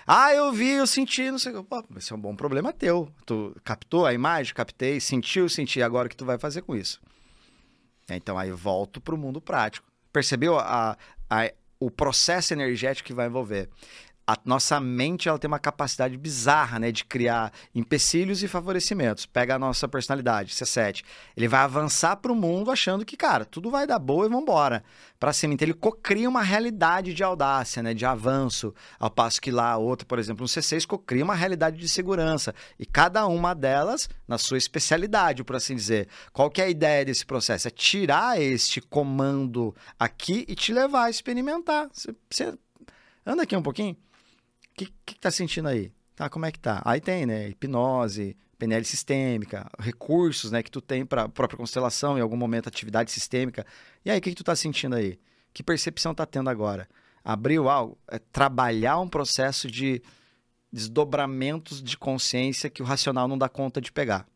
Ah, 0.07 0.33
eu 0.33 0.53
vi, 0.53 0.69
eu 0.69 0.87
senti, 0.87 1.29
não 1.29 1.37
sei 1.37 1.51
o 1.53 1.61
que. 1.63 1.69
Pô, 1.69 1.83
esse 1.97 2.13
é 2.13 2.15
um 2.15 2.19
bom 2.19 2.33
problema 2.35 2.71
teu. 2.71 3.11
Tu 3.25 3.53
captou 3.63 4.05
a 4.05 4.13
imagem? 4.13 4.53
Captei, 4.53 4.99
sentiu, 5.01 5.49
senti. 5.49 5.81
Agora 5.81 6.07
o 6.07 6.09
que 6.09 6.15
tu 6.15 6.23
vai 6.25 6.37
fazer 6.39 6.61
com 6.61 6.73
isso? 6.75 7.01
Então 8.09 8.37
aí 8.37 8.51
volto 8.51 9.01
para 9.01 9.13
o 9.13 9.17
mundo 9.17 9.41
prático. 9.41 9.85
Percebeu 10.13 10.57
a, 10.57 10.97
a- 11.29 11.51
o 11.79 11.91
processo 11.91 12.53
energético 12.53 13.07
que 13.07 13.13
vai 13.13 13.27
envolver? 13.27 13.69
A 14.29 14.37
nossa 14.43 14.77
mente 14.77 15.29
ela 15.29 15.39
tem 15.39 15.47
uma 15.47 15.57
capacidade 15.57 16.17
bizarra 16.17 16.77
né, 16.79 16.91
de 16.91 17.05
criar 17.05 17.49
empecilhos 17.73 18.43
e 18.43 18.47
favorecimentos. 18.49 19.25
Pega 19.25 19.55
a 19.55 19.59
nossa 19.59 19.87
personalidade, 19.87 20.53
C7. 20.53 21.01
Ele 21.37 21.47
vai 21.47 21.61
avançar 21.61 22.17
para 22.17 22.29
o 22.29 22.35
mundo 22.35 22.69
achando 22.69 23.05
que, 23.05 23.15
cara, 23.15 23.45
tudo 23.45 23.71
vai 23.71 23.87
dar 23.87 23.99
boa 23.99 24.25
e 24.25 24.29
vambora. 24.29 24.83
Para 25.17 25.31
cima. 25.31 25.53
Então 25.53 25.65
ele 25.65 25.73
cocria 25.73 26.27
uma 26.27 26.41
realidade 26.41 27.13
de 27.13 27.23
audácia, 27.23 27.81
né, 27.81 27.93
de 27.93 28.05
avanço. 28.05 28.75
Ao 28.99 29.09
passo 29.09 29.39
que 29.39 29.49
lá 29.49 29.71
a 29.71 29.77
outra, 29.77 30.05
por 30.05 30.19
exemplo, 30.19 30.43
um 30.43 30.47
C6 30.47 30.85
cocria 30.85 31.23
uma 31.23 31.33
realidade 31.33 31.77
de 31.77 31.87
segurança. 31.87 32.53
E 32.77 32.85
cada 32.85 33.25
uma 33.27 33.53
delas 33.53 34.09
na 34.27 34.37
sua 34.37 34.57
especialidade, 34.57 35.41
por 35.45 35.55
assim 35.55 35.73
dizer. 35.73 36.09
Qual 36.33 36.51
que 36.51 36.61
é 36.61 36.65
a 36.65 36.69
ideia 36.69 37.05
desse 37.05 37.25
processo? 37.25 37.69
É 37.69 37.71
tirar 37.71 38.41
este 38.41 38.81
comando 38.81 39.73
aqui 39.97 40.43
e 40.49 40.53
te 40.53 40.73
levar 40.73 41.05
a 41.05 41.09
experimentar. 41.09 41.87
Você, 41.93 42.13
você 42.29 42.53
anda 43.25 43.43
aqui 43.43 43.55
um 43.55 43.63
pouquinho. 43.63 43.95
Que 44.77 44.93
que 45.05 45.19
tá 45.19 45.29
sentindo 45.31 45.67
aí? 45.67 45.91
Tá, 46.15 46.29
como 46.29 46.45
é 46.45 46.51
que 46.51 46.59
tá? 46.59 46.81
Aí 46.85 47.01
tem, 47.01 47.25
né? 47.25 47.49
Hipnose, 47.49 48.37
PNL 48.57 48.85
sistêmica, 48.85 49.69
recursos, 49.79 50.51
né, 50.51 50.63
que 50.63 50.71
tu 50.71 50.81
tem 50.81 51.05
para 51.05 51.29
própria 51.29 51.57
constelação, 51.57 52.17
em 52.17 52.21
algum 52.21 52.37
momento 52.37 52.67
atividade 52.67 53.11
sistêmica. 53.11 53.65
E 54.03 54.09
aí, 54.09 54.17
o 54.19 54.21
que, 54.21 54.29
que 54.29 54.35
tu 54.35 54.43
tá 54.43 54.55
sentindo 54.55 54.95
aí? 54.95 55.19
Que 55.53 55.63
percepção 55.63 56.13
tá 56.13 56.25
tendo 56.25 56.49
agora? 56.49 56.87
Abriu 57.23 57.69
algo? 57.69 57.97
É 58.07 58.19
trabalhar 58.19 58.99
um 58.99 59.09
processo 59.09 59.69
de 59.69 60.01
desdobramentos 60.71 61.81
de 61.81 61.97
consciência 61.97 62.69
que 62.69 62.81
o 62.81 62.85
racional 62.85 63.27
não 63.27 63.37
dá 63.37 63.49
conta 63.49 63.81
de 63.81 63.91
pegar. 63.91 64.27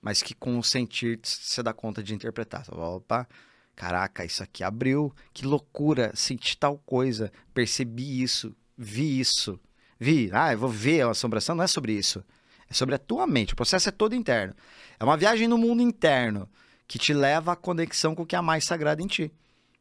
Mas 0.00 0.22
que 0.22 0.34
com 0.34 0.58
o 0.58 0.64
sentir 0.64 1.20
você 1.22 1.62
dá 1.62 1.72
conta 1.72 2.02
de 2.02 2.14
interpretar. 2.14 2.64
Você 2.64 2.70
fala, 2.70 2.96
Opa, 2.96 3.28
caraca, 3.76 4.24
isso 4.24 4.42
aqui 4.42 4.64
abriu. 4.64 5.14
Que 5.32 5.44
loucura, 5.44 6.12
senti 6.14 6.56
tal 6.56 6.78
coisa, 6.78 7.30
percebi 7.52 8.22
isso, 8.22 8.54
vi 8.80 9.20
isso. 9.20 9.60
Vi, 9.98 10.30
ah, 10.32 10.52
eu 10.52 10.58
vou 10.58 10.68
ver 10.70 11.02
a 11.02 11.10
assombração, 11.10 11.54
não 11.54 11.64
é 11.64 11.66
sobre 11.66 11.92
isso. 11.92 12.24
É 12.68 12.72
sobre 12.74 12.94
a 12.94 12.98
tua 12.98 13.26
mente. 13.26 13.52
O 13.52 13.56
processo 13.56 13.88
é 13.88 13.92
todo 13.92 14.14
interno. 14.14 14.54
É 14.98 15.04
uma 15.04 15.16
viagem 15.16 15.46
no 15.46 15.58
mundo 15.58 15.82
interno 15.82 16.48
que 16.88 16.98
te 16.98 17.12
leva 17.12 17.52
à 17.52 17.56
conexão 17.56 18.14
com 18.14 18.22
o 18.22 18.26
que 18.26 18.34
é 18.34 18.40
mais 18.40 18.64
sagrado 18.64 19.02
em 19.02 19.06
ti. 19.06 19.30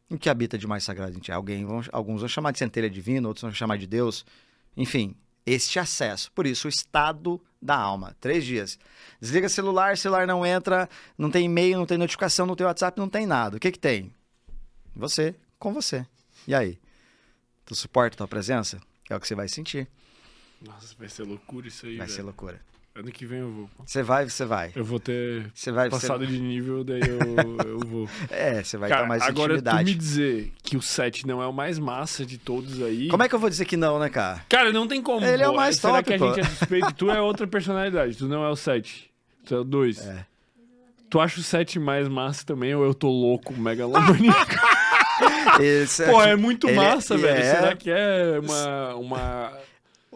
O 0.10 0.18
que 0.18 0.30
habita 0.30 0.58
de 0.58 0.68
mais 0.68 0.84
sagrado 0.84 1.16
em 1.16 1.20
ti? 1.20 1.32
Alguém, 1.32 1.66
vão- 1.66 1.84
alguns 1.92 2.20
vão 2.22 2.28
chamar 2.28 2.52
de 2.52 2.60
centelha 2.60 2.90
divina, 2.90 3.28
outros 3.28 3.44
vão 3.44 3.54
chamar 3.54 3.78
de 3.78 3.88
Deus. 3.88 4.26
Enfim, 4.76 5.16
este 5.46 5.80
acesso. 5.80 6.32
Por 6.34 6.46
isso, 6.46 6.68
o 6.68 6.70
estado 6.70 7.40
da 7.62 7.76
alma. 7.78 8.16
Três 8.20 8.44
dias. 8.44 8.78
Desliga 9.22 9.48
celular, 9.48 9.98
celular 9.98 10.28
não 10.28 10.46
entra, 10.46 10.90
não 11.18 11.30
tem 11.30 11.46
e-mail, 11.46 11.78
não 11.78 11.86
tem 11.86 11.98
notificação, 11.98 12.46
não 12.46 12.56
tem 12.56 12.66
WhatsApp, 12.66 13.00
não 13.00 13.08
tem 13.08 13.26
nada. 13.26 13.58
O 13.58 13.60
que 13.60 13.72
que 13.72 13.80
tem? 13.80 14.12
Você 14.96 15.36
com 15.58 15.74
você. 15.74 16.06
E 16.48 16.54
aí? 16.56 16.80
Tu 17.66 17.76
suporta 17.76 18.16
a 18.16 18.18
tua 18.18 18.28
presença? 18.28 18.80
É 19.10 19.16
o 19.16 19.20
que 19.20 19.28
você 19.28 19.36
vai 19.36 19.48
sentir. 19.48 19.88
Nossa, 20.62 20.94
vai 21.00 21.08
ser 21.10 21.24
loucura 21.24 21.68
isso 21.68 21.86
aí, 21.86 21.98
Vai 21.98 22.06
velho. 22.06 22.16
ser 22.16 22.22
loucura. 22.22 22.62
Ano 22.96 23.12
que 23.12 23.26
vem 23.26 23.40
eu 23.40 23.50
vou. 23.52 23.70
Você 23.86 24.04
vai, 24.04 24.30
você 24.30 24.44
vai. 24.44 24.74
Eu 24.76 24.84
vou 24.84 25.00
ter 25.00 25.50
Você 25.54 25.72
vai, 25.72 25.90
você... 25.90 26.06
passado 26.08 26.28
de 26.28 26.38
nível, 26.38 26.84
daí 26.84 27.00
eu, 27.02 27.66
eu 27.66 27.80
vou. 27.88 28.10
É, 28.30 28.62
você 28.62 28.76
vai 28.78 28.90
Cara, 28.90 29.04
dar 29.04 29.08
mais 29.08 29.22
agora 29.24 29.54
tu 29.54 29.60
intimidade. 29.60 29.86
me 29.92 29.96
dizer 29.98 30.52
que 30.62 30.76
o 30.76 30.82
7 30.82 31.26
não 31.26 31.42
é 31.42 31.48
o 31.48 31.54
mais 31.54 31.80
massa 31.80 32.26
de 32.26 32.38
todos 32.38 32.82
aí. 32.82 33.08
Como 33.08 33.24
é 33.24 33.30
que 33.30 33.36
eu 33.36 33.40
vou 33.40 33.50
dizer 33.50 33.64
que 33.66 33.78
não, 33.78 34.00
né, 34.00 34.10
cara? 34.10 34.44
Cara, 34.50 34.74
não 34.74 34.86
tem 34.86 35.02
como. 35.02 35.26
Ele 35.26 35.42
é 35.44 35.48
o 35.48 35.56
mais 35.56 35.78
Será 35.78 35.94
top, 36.04 36.06
que 36.06 36.14
a 36.16 36.18
pô. 36.20 36.28
gente 36.34 36.40
é 36.42 36.44
suspeito? 36.50 36.92
Tu 36.94 37.10
é 37.10 37.22
outra 37.22 37.48
personalidade, 37.48 38.18
tu 38.18 38.28
não 38.28 38.44
é 38.44 38.50
o 38.50 38.56
7. 38.56 39.10
Tu 39.46 39.56
é 39.56 39.60
o 39.60 39.64
2. 39.64 40.06
É. 40.06 40.26
Tu 41.10 41.20
acha 41.22 41.40
o 41.40 41.44
7 41.44 41.80
mais 41.80 42.08
massa 42.10 42.46
também 42.46 42.76
ou 42.76 42.84
eu 42.84 42.94
tô 42.94 43.10
louco, 43.10 43.54
megalomaníaco? 43.54 44.56
Esse 45.60 46.06
Pô, 46.06 46.22
é 46.22 46.36
muito 46.36 46.68
ele 46.68 46.76
massa, 46.78 47.18
velho. 47.18 47.38
é- 47.42 47.56
Será 47.56 47.76
que 47.76 47.90
é 47.92 48.40
uma. 48.42 48.96
uma... 48.96 49.54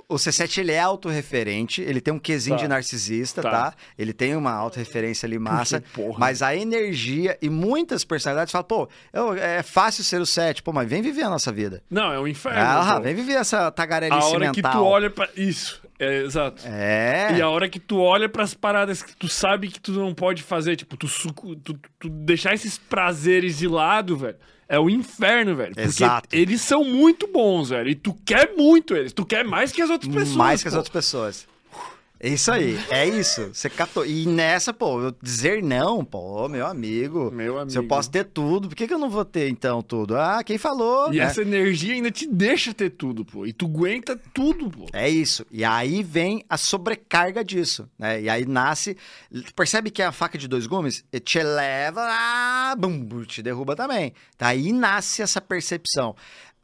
O 0.10 0.16
C7 0.16 0.60
ele 0.60 0.72
é 0.74 0.80
autorreferente, 0.80 1.82
ele 1.82 2.00
tem 2.02 2.14
um 2.14 2.20
quesinho 2.20 2.58
Tá. 2.58 2.62
de 2.64 2.68
narcisista, 2.68 3.42
Tá. 3.42 3.50
tá. 3.50 3.74
Ele 3.98 4.14
tem 4.14 4.36
uma 4.36 4.52
autorreferência 4.52 5.26
ali 5.26 5.40
massa. 5.40 5.82
Porra. 5.94 6.20
Mas 6.20 6.42
a 6.44 6.56
energia 6.56 7.36
e 7.42 7.50
muitas 7.50 8.04
personalidades 8.04 8.52
falam, 8.52 8.68
pô, 8.68 8.90
eu- 9.12 9.34
é 9.34 9.64
fácil 9.64 10.04
ser 10.04 10.22
o 10.22 10.26
7, 10.26 10.62
pô, 10.62 10.72
mas 10.72 10.88
vem 10.88 11.02
viver 11.02 11.24
a 11.24 11.30
nossa 11.30 11.52
vida. 11.52 11.82
Não, 11.90 12.12
é 12.14 12.20
um 12.20 12.28
inferno. 12.28 12.60
Ah, 12.60 13.00
vem 13.00 13.16
viver 13.16 13.34
essa 13.34 13.68
A 13.68 13.72
tagarelice 13.72 14.28
hora 14.28 14.52
que 14.52 14.62
mental. 14.62 14.74
tu 14.74 14.84
olha 14.86 15.10
pra. 15.10 15.30
Isso, 15.36 15.82
é 15.98 16.18
exato. 16.24 16.62
É. 16.68 17.30
E 17.38 17.42
a 17.42 17.50
hora 17.50 17.68
que 17.68 17.80
tu 17.80 17.98
olha 18.00 18.28
pras 18.30 18.54
paradas 18.54 19.02
que 19.02 19.16
tu 19.16 19.28
sabe 19.30 19.70
que 19.70 19.80
tu 19.80 19.94
não 19.94 20.14
pode 20.14 20.44
fazer, 20.44 20.76
tipo, 20.76 20.96
tu, 20.98 21.08
suco, 21.08 21.56
tu, 21.56 21.80
tu 21.98 22.10
deixar 22.10 22.54
esses 22.54 22.78
prazeres 22.78 23.58
de 23.58 23.68
lado, 23.68 24.18
velho, 24.18 24.36
é 24.68 24.80
o 24.80 24.90
inferno, 24.90 25.56
velho. 25.56 25.74
Porque 25.74 25.88
Exato. 25.88 26.30
eles 26.32 26.62
são 26.62 26.84
muito 26.84 27.28
bons, 27.28 27.70
velho. 27.70 27.90
E 27.90 27.96
tu 27.96 28.14
quer 28.26 28.56
muito 28.56 28.96
eles. 28.96 29.14
Tu 29.14 29.26
quer 29.26 29.44
mais 29.44 29.72
que 29.72 29.82
as 29.82 29.90
outras 29.90 30.14
pessoas. 30.14 30.36
mais 30.36 30.62
que 30.62 30.68
as 30.68 30.74
pô. 30.74 30.78
outras 30.80 30.94
pessoas. 30.94 31.48
É 32.24 32.30
isso 32.30 32.50
aí, 32.54 32.80
é 32.90 33.06
isso. 33.06 33.50
Você 33.54 33.70
captou. 33.70 34.06
E 34.06 34.26
nessa, 34.26 34.74
pô, 34.74 35.02
eu 35.02 35.14
dizer 35.22 35.62
não, 35.62 36.06
pô, 36.06 36.48
meu 36.48 36.66
amigo. 36.66 37.30
Meu 37.30 37.58
amigo. 37.58 37.70
Se 37.72 37.78
eu 37.78 37.86
posso 37.86 38.10
ter 38.10 38.24
tudo, 38.24 38.70
por 38.70 38.76
que, 38.76 38.88
que 38.88 38.94
eu 38.94 38.98
não 38.98 39.10
vou 39.10 39.26
ter 39.26 39.50
então 39.50 39.82
tudo? 39.82 40.16
Ah, 40.16 40.42
quem 40.42 40.58
falou? 40.58 41.14
E 41.14 41.18
né? 41.18 41.26
essa 41.26 41.42
energia 41.42 41.94
ainda 41.94 42.10
te 42.10 42.26
deixa 42.26 42.74
ter 42.74 42.92
tudo, 42.92 43.26
pô. 43.26 43.46
E 43.46 43.52
tu 43.52 43.66
aguenta 43.66 44.18
tudo, 44.34 44.70
pô. 44.70 44.86
É 44.94 45.10
isso. 45.10 45.46
E 45.52 45.66
aí 45.66 46.02
vem 46.02 46.46
a 46.48 46.56
sobrecarga 46.56 47.44
disso, 47.44 47.90
né? 48.00 48.22
E 48.22 48.30
aí 48.30 48.46
nasce. 48.46 48.96
Percebe 49.54 49.92
que 49.92 50.02
a 50.02 50.14
faca 50.14 50.38
de 50.38 50.48
dois 50.48 50.66
gumes 50.66 51.04
te 51.26 51.44
leva, 51.44 52.02
ah, 52.10 52.74
bum, 52.80 53.24
te 53.26 53.44
derruba 53.44 53.76
também. 53.76 54.14
Daí 54.40 54.72
nasce 54.72 55.22
essa 55.22 55.42
percepção. 55.42 56.16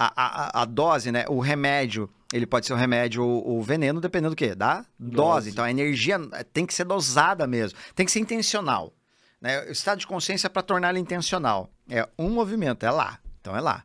A, 0.01 0.13
a- 0.15 0.61
a 0.61 0.65
dose, 0.65 1.11
né? 1.11 1.25
O 1.27 1.41
remédio, 1.41 2.09
ele 2.33 2.45
pode 2.45 2.65
ser 2.65 2.73
o 2.73 2.75
remédio 2.75 3.25
ou 3.25 3.59
o 3.59 3.63
veneno, 3.63 3.99
dependendo 3.99 4.31
do 4.31 4.35
quê? 4.35 4.53
Da 4.53 4.85
dose. 4.99 5.15
Dose. 5.15 5.49
Então 5.49 5.65
a 5.65 5.71
energia 5.71 6.19
tem 6.53 6.65
que 6.65 6.73
ser 6.73 6.85
dosada 6.85 7.47
mesmo. 7.47 7.77
Tem 7.95 8.05
que 8.05 8.11
ser 8.11 8.19
intencional. 8.19 8.93
Né? 9.41 9.61
O 9.67 9.71
estado 9.71 9.99
de 9.99 10.07
consciência 10.07 10.47
é 10.47 10.49
para 10.49 10.61
torná-la 10.61 10.99
intencional. 10.99 11.69
É 11.89 12.07
um 12.17 12.29
movimento, 12.29 12.85
é 12.85 12.91
lá. 12.91 13.19
Então 13.41 13.55
é 13.55 13.61
lá. 13.61 13.83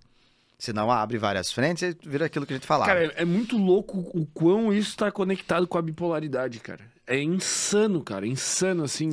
Senão 0.59 0.91
abre 0.91 1.19
várias 1.19 1.53
frentes 1.53 1.83
e 1.83 1.97
vira 2.09 2.27
aquilo 2.27 2.47
que 2.47 2.53
a 2.53 2.57
gente 2.57 2.67
falava. 2.67 2.91
Cara, 2.91 3.07
é, 3.07 3.23
é 3.23 3.25
muito 3.25 3.57
louco 3.57 3.99
o 4.15 4.27
quão 4.27 4.73
isso 4.73 4.97
tá 4.97 5.11
conectado 5.11 5.67
com 5.67 5.77
a 5.79 5.83
bipolaridade, 5.83 6.61
cara. 6.61 6.81
É 7.07 7.23
insano, 7.23 8.03
cara. 8.03 8.27
Insano, 8.27 8.85
assim. 8.85 9.09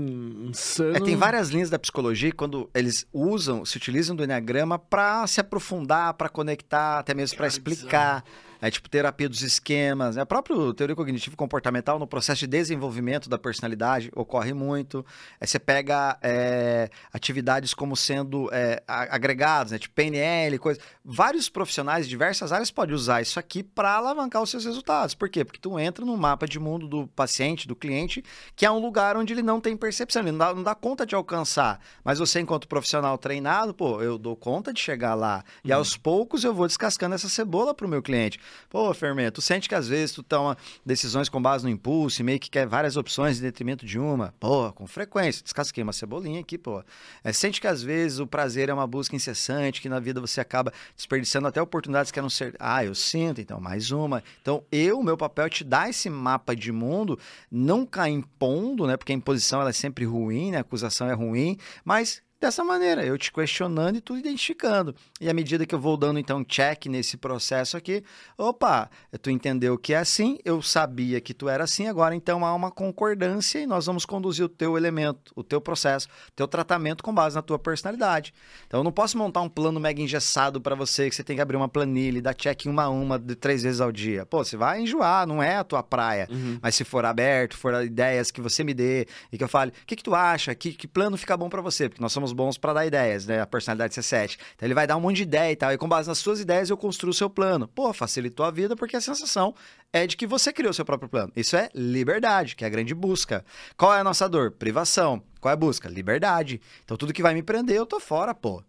Insano. 0.50 0.96
É, 0.96 1.00
tem 1.00 1.16
várias 1.16 1.50
linhas 1.50 1.70
da 1.70 1.78
psicologia 1.78 2.32
que 2.32 2.38
quando 2.38 2.70
eles 2.74 3.06
usam, 3.12 3.66
se 3.66 3.76
utilizam 3.76 4.16
do 4.16 4.24
Enneagrama 4.24 4.80
para 4.80 5.28
se 5.28 5.42
aprofundar, 5.42 6.14
para 6.14 6.30
conectar, 6.30 7.00
até 7.00 7.14
mesmo 7.14 7.36
para 7.36 7.48
Cara, 7.48 7.54
explicar. 7.54 8.24
É 8.62 8.70
tipo 8.70 8.88
terapia 8.88 9.28
dos 9.28 9.42
esquemas. 9.42 10.16
né? 10.16 10.22
A 10.22 10.26
própria 10.26 10.56
teoria 10.76 10.96
cognitivo 10.96 11.36
comportamental 11.36 11.98
no 11.98 12.06
processo 12.06 12.42
de 12.42 12.48
desenvolvimento 12.48 13.28
da 13.28 13.40
personalidade 13.40 14.12
ocorre 14.16 14.54
muito. 14.54 15.04
É, 15.40 15.48
você 15.48 15.58
pega 15.58 16.18
é, 16.22 16.90
atividades 17.12 17.74
como 17.74 17.96
sendo 17.98 18.48
é, 18.54 18.84
agregados, 18.88 19.72
né? 19.72 19.80
tipo 19.80 19.96
PNL, 19.96 20.60
coisa. 20.60 20.80
Vários 21.04 21.50
profissionais 21.50 22.06
de 22.06 22.12
diversas 22.12 22.52
áreas 22.52 22.70
podem 22.70 22.94
usar 22.94 23.22
isso 23.22 23.40
aqui 23.40 23.64
para 23.64 23.94
alavancar 23.94 24.44
os 24.44 24.52
seus 24.52 24.64
resultados. 24.64 25.16
Por 25.16 25.28
quê? 25.28 25.44
Porque 25.44 25.60
tu 25.60 25.80
entra 25.80 26.06
no 26.06 26.16
mapa 26.16 26.48
de 26.48 26.60
mundo 26.60 26.88
do 26.88 27.08
paciente, 27.08 27.68
do 27.68 27.76
cliente, 27.76 28.24
que 28.56 28.66
é 28.66 28.72
um 28.72 28.80
lugar 28.80 29.18
onde 29.18 29.34
ele 29.34 29.42
não 29.42 29.60
tem 29.60 29.76
percepção, 29.76 30.22
ele 30.22 30.32
não 30.32 30.38
dá, 30.38 30.54
não 30.54 30.64
dá 30.64 30.76
conta 30.76 31.04
de 31.04 31.16
alcançar. 31.16 31.80
Mas 32.04 32.20
você, 32.20 32.40
enquanto 32.40 32.68
profissional 32.68 33.18
treinado, 33.18 33.74
pô, 33.74 34.02
eu 34.02 34.20
dou 34.20 34.36
conta 34.36 34.72
de 34.72 34.80
chegar 34.80 35.16
lá. 35.16 35.44
E 35.64 35.72
aos 35.72 35.98
poucos 35.98 36.44
eu 36.44 36.54
vou 36.54 36.68
descascando 36.68 37.16
essa 37.16 37.28
cebola 37.28 37.74
pro 37.74 37.88
meu 37.88 38.04
cliente. 38.04 38.40
Pô, 38.70 38.94
Fermento, 38.94 39.36
tu 39.36 39.42
sente 39.42 39.68
que 39.68 39.76
às 39.76 39.88
vezes 39.88 40.14
tu 40.14 40.24
toma 40.24 40.58
decisões 40.86 41.30
com 41.30 41.42
base 41.42 41.64
no 41.64 41.70
impulso 41.70 42.22
e 42.22 42.24
meio 42.24 42.40
que 42.40 42.50
quer 42.50 42.68
várias 42.68 42.98
opções 42.98 43.40
em 43.40 43.42
detrimento 43.42 43.86
de 43.86 44.00
uma. 44.00 44.34
Pô, 44.40 44.72
com 44.74 44.88
frequência. 44.88 45.44
Descasquei 45.44 45.84
uma 45.84 45.94
cebolinha 45.94 46.40
aqui, 46.40 46.58
pô. 46.58 46.84
É, 47.24 47.32
sente 47.34 47.62
que 47.62 47.68
às 47.68 47.82
vezes 47.82 48.20
o 48.20 48.28
prazer 48.28 48.70
é 48.70 48.74
uma 48.74 48.88
busca 48.88 49.16
incessante, 49.16 49.82
que 49.82 49.90
na 49.90 50.00
vida 50.00 50.20
você 50.22 50.42
acaba 50.42 50.74
desperdiçando 50.96 51.48
até 51.48 51.62
oportunidades 51.62 52.12
que 52.12 52.20
eram 52.20 52.30
ser. 52.30 52.56
Ah, 52.60 52.84
eu 52.84 52.96
sinto, 52.96 53.42
então 53.42 53.60
mais 53.60 53.92
uma. 53.92 54.24
Então, 54.42 54.64
eu, 54.72 55.02
meu 55.04 55.18
papel 55.18 55.46
é 55.46 55.50
te 55.50 55.64
dar 55.64 55.90
esse 55.90 56.10
mapa 56.10 56.56
de 56.56 56.72
mundo, 56.72 57.20
nunca 57.50 58.10
impondo, 58.10 58.88
né? 58.88 58.98
Porque 58.98 59.12
a 59.12 59.16
imposição 59.16 59.62
ela 59.62 59.70
é 59.70 59.74
sempre 59.74 60.06
ruim, 60.06 60.52
né? 60.52 60.58
A 60.58 60.62
acusação 60.62 61.10
é 61.10 61.14
ruim, 61.14 61.58
mas 61.84 62.22
dessa 62.42 62.64
maneira, 62.64 63.06
eu 63.06 63.18
te 63.20 63.32
questionando 63.32 63.98
e 63.98 64.02
tu 64.02 64.18
identificando. 64.18 64.96
E 65.22 65.30
à 65.30 65.34
medida 65.34 65.64
que 65.66 65.76
eu 65.76 65.80
vou 65.80 65.96
dando 65.96 66.18
então 66.18 66.44
check 66.44 66.88
nesse 66.88 67.16
processo 67.16 67.78
aqui, 67.78 68.04
opa, 68.36 68.90
tu 69.22 69.30
entendeu 69.30 69.78
que 69.78 69.94
é 69.94 69.98
assim, 69.98 70.40
eu 70.44 70.60
sabia 70.60 71.22
que 71.22 71.36
tu 71.36 71.48
era 71.48 71.64
assim, 71.64 71.88
agora 71.88 72.16
então 72.16 72.44
há 72.44 72.54
uma 72.56 72.72
concordância 72.72 73.60
e 73.60 73.68
nós 73.68 73.86
vamos 73.86 74.06
conduzir 74.06 74.44
o 74.44 74.50
teu 74.50 74.76
elemento, 74.76 75.32
o 75.36 75.44
teu 75.44 75.62
processo, 75.62 76.08
teu 76.36 76.48
tratamento 76.48 77.04
com 77.04 77.14
base 77.14 77.36
na 77.36 77.44
tua 77.44 77.60
personalidade. 77.60 78.34
Então 78.66 78.80
eu 78.80 78.84
não 78.84 78.92
posso 78.92 79.18
montar 79.18 79.42
um 79.42 79.50
plano 79.50 79.80
mega 79.80 80.02
engessado 80.02 80.60
para 80.60 80.74
você 80.74 81.10
que 81.10 81.16
você 81.16 81.24
tem 81.24 81.36
que 81.36 81.42
abrir 81.42 81.58
uma 81.58 81.70
planilha 81.70 82.18
e 82.18 82.22
dar 82.22 82.34
check 82.34 82.66
uma 82.66 82.84
a 82.84 82.90
uma 82.90 83.20
de 83.20 83.36
três 83.36 83.62
vezes 83.62 83.80
ao 83.80 83.92
dia. 83.92 84.26
Pô, 84.26 84.44
você 84.44 84.58
vai 84.58 84.82
enjoar, 84.82 85.28
não 85.28 85.44
é 85.44 85.58
a 85.58 85.64
tua 85.64 85.84
praia. 85.84 86.28
Uhum. 86.32 86.58
Mas 86.60 86.74
se 86.74 86.84
for 86.84 87.06
aberto, 87.06 87.56
for 87.56 87.84
ideias 87.84 88.32
que 88.32 88.42
você 88.42 88.64
me 88.64 88.74
dê 88.74 89.06
e 89.32 89.38
que 89.38 89.44
eu 89.44 89.48
fale, 89.48 89.70
o 89.70 89.86
que, 89.86 89.96
que 89.96 90.04
tu 90.04 90.16
acha? 90.16 90.56
Que, 90.56 90.74
que 90.74 90.88
plano 90.88 91.16
fica 91.18 91.38
bom 91.38 91.48
pra 91.48 91.62
você? 91.62 91.88
Porque 91.88 92.02
nós 92.02 92.12
somos 92.12 92.31
bons 92.34 92.58
pra 92.58 92.74
dar 92.74 92.86
ideias, 92.86 93.26
né? 93.26 93.42
A 93.42 93.48
personalidade 93.48 93.94
C7. 93.94 94.38
Então 94.56 94.68
ele 94.68 94.74
vai 94.74 94.86
dar 94.86 94.98
um 94.98 95.02
monte 95.02 95.18
de 95.18 95.24
ideia 95.24 95.52
e 95.52 95.56
tal. 95.56 95.72
E 95.72 95.78
com 95.78 95.88
base 95.88 96.08
nas 96.08 96.18
suas 96.18 96.40
ideias 96.40 96.70
eu 96.70 96.78
construo 96.78 97.12
o 97.12 97.14
seu 97.14 97.30
plano. 97.30 97.68
Pô, 97.68 97.92
facilitou 97.94 98.46
a 98.46 98.52
vida 98.52 98.76
porque 98.76 98.96
a 98.96 99.02
sensação 99.02 99.54
é 99.92 100.06
de 100.08 100.16
que 100.18 100.28
você 100.28 100.52
criou 100.54 100.72
o 100.72 100.74
seu 100.74 100.86
próprio 100.86 101.10
plano. 101.10 101.32
Isso 101.36 101.56
é 101.56 101.70
liberdade, 101.74 102.56
que 102.56 102.64
é 102.64 102.68
a 102.68 102.70
grande 102.70 102.94
busca. 102.94 103.46
Qual 103.78 103.94
é 103.94 104.00
a 104.00 104.04
nossa 104.04 104.28
dor? 104.28 104.52
Privação. 104.52 105.22
Qual 105.40 105.50
é 105.50 105.54
a 105.54 105.58
busca? 105.58 105.90
Liberdade. 105.90 106.62
Então 106.84 106.98
tudo 106.98 107.14
que 107.14 107.24
vai 107.24 107.34
me 107.34 107.44
prender, 107.44 107.78
eu 107.78 107.86
tô 107.86 108.00
fora, 108.00 108.34
pô. 108.34 108.64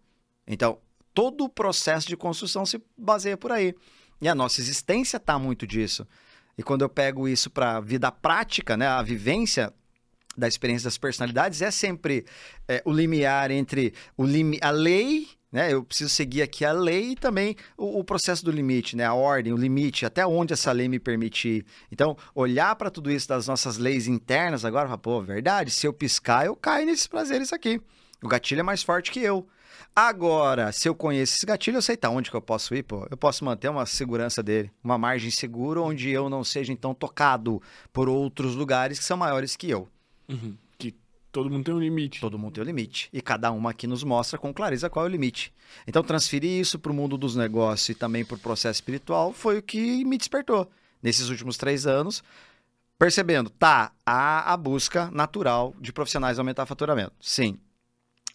Então, 0.47 0.77
todo 1.13 1.45
o 1.45 1.49
processo 1.49 2.07
de 2.07 2.17
construção 2.17 2.65
se 2.65 2.81
baseia 2.97 3.37
por 3.37 3.51
aí. 3.51 3.73
E 4.21 4.27
a 4.27 4.35
nossa 4.35 4.61
existência 4.61 5.19
tá 5.19 5.37
muito 5.37 5.67
disso. 5.67 6.07
E 6.57 6.63
quando 6.63 6.83
eu 6.83 6.89
pego 6.89 7.27
isso 7.27 7.49
para 7.49 7.79
vida 7.79 8.11
prática, 8.11 8.77
né, 8.77 8.87
a 8.87 9.01
vivência 9.01 9.73
da 10.37 10.47
experiência 10.47 10.85
das 10.85 10.97
personalidades 10.97 11.61
é 11.61 11.71
sempre 11.71 12.25
é, 12.67 12.81
o 12.85 12.91
limiar 12.91 13.51
entre 13.51 13.93
o 14.17 14.25
limi 14.25 14.57
a 14.61 14.71
lei, 14.71 15.27
né? 15.51 15.71
Eu 15.71 15.83
preciso 15.83 16.09
seguir 16.09 16.41
aqui 16.41 16.65
a 16.65 16.71
lei 16.71 17.11
e 17.11 17.15
também 17.15 17.55
o, 17.77 17.99
o 17.99 18.03
processo 18.03 18.43
do 18.43 18.51
limite, 18.51 18.95
né? 18.95 19.05
A 19.05 19.13
ordem, 19.13 19.53
o 19.53 19.57
limite, 19.57 20.05
até 20.05 20.25
onde 20.25 20.53
essa 20.53 20.71
lei 20.71 20.89
me 20.89 20.99
permitir. 20.99 21.65
Então, 21.91 22.17
olhar 22.33 22.75
para 22.75 22.89
tudo 22.89 23.11
isso 23.11 23.27
das 23.27 23.47
nossas 23.47 23.77
leis 23.77 24.07
internas 24.07 24.65
agora, 24.65 24.87
falar, 24.87 24.97
pô, 24.97 25.21
verdade, 25.21 25.69
se 25.69 25.85
eu 25.85 25.93
piscar, 25.93 26.47
eu 26.47 26.55
caio 26.55 26.87
nesses 26.87 27.05
prazeres 27.05 27.53
aqui. 27.53 27.79
O 28.23 28.27
gatilho 28.27 28.61
é 28.61 28.63
mais 28.63 28.81
forte 28.81 29.11
que 29.11 29.19
eu. 29.19 29.47
Agora, 29.95 30.71
se 30.71 30.89
eu 30.89 30.95
conheço 30.95 31.35
esse 31.35 31.45
gatilho, 31.45 31.77
eu 31.77 31.81
sei 31.81 31.95
tá 31.95 32.09
onde 32.09 32.31
que 32.31 32.35
eu 32.35 32.41
posso 32.41 32.73
ir, 32.73 32.81
pô. 32.81 33.05
Eu 33.11 33.17
posso 33.17 33.45
manter 33.45 33.69
uma 33.69 33.85
segurança 33.85 34.41
dele, 34.41 34.71
uma 34.83 34.97
margem 34.97 35.29
segura 35.29 35.79
onde 35.81 36.09
eu 36.09 36.29
não 36.29 36.43
seja 36.43 36.73
então 36.73 36.95
tocado 36.95 37.61
por 37.91 38.09
outros 38.09 38.55
lugares 38.55 38.97
que 38.97 39.05
são 39.05 39.15
maiores 39.15 39.55
que 39.55 39.69
eu. 39.69 39.87
Uhum. 40.27 40.55
Que 40.77 40.95
todo 41.31 41.49
mundo 41.49 41.65
tem 41.65 41.73
um 41.73 41.79
limite. 41.79 42.19
Todo 42.19 42.37
mundo 42.37 42.53
tem 42.53 42.63
um 42.63 42.67
limite. 42.67 43.09
E 43.11 43.21
cada 43.21 43.51
uma 43.51 43.71
aqui 43.71 43.87
nos 43.87 44.03
mostra 44.03 44.37
com 44.37 44.53
clareza 44.53 44.89
qual 44.89 45.05
é 45.05 45.09
o 45.09 45.11
limite. 45.11 45.53
Então, 45.87 46.03
transferir 46.03 46.59
isso 46.59 46.77
para 46.79 46.91
o 46.91 46.95
mundo 46.95 47.17
dos 47.17 47.35
negócios 47.35 47.89
e 47.89 47.95
também 47.95 48.23
para 48.23 48.35
o 48.35 48.39
processo 48.39 48.77
espiritual 48.77 49.33
foi 49.33 49.57
o 49.57 49.61
que 49.61 50.03
me 50.05 50.17
despertou. 50.17 50.69
Nesses 51.01 51.29
últimos 51.29 51.57
três 51.57 51.85
anos, 51.85 52.23
percebendo, 52.97 53.49
tá, 53.49 53.91
há 54.05 54.53
a 54.53 54.55
busca 54.55 55.11
natural 55.11 55.75
de 55.79 55.91
profissionais 55.91 56.39
aumentar 56.39 56.65
faturamento. 56.65 57.13
Sim. 57.19 57.59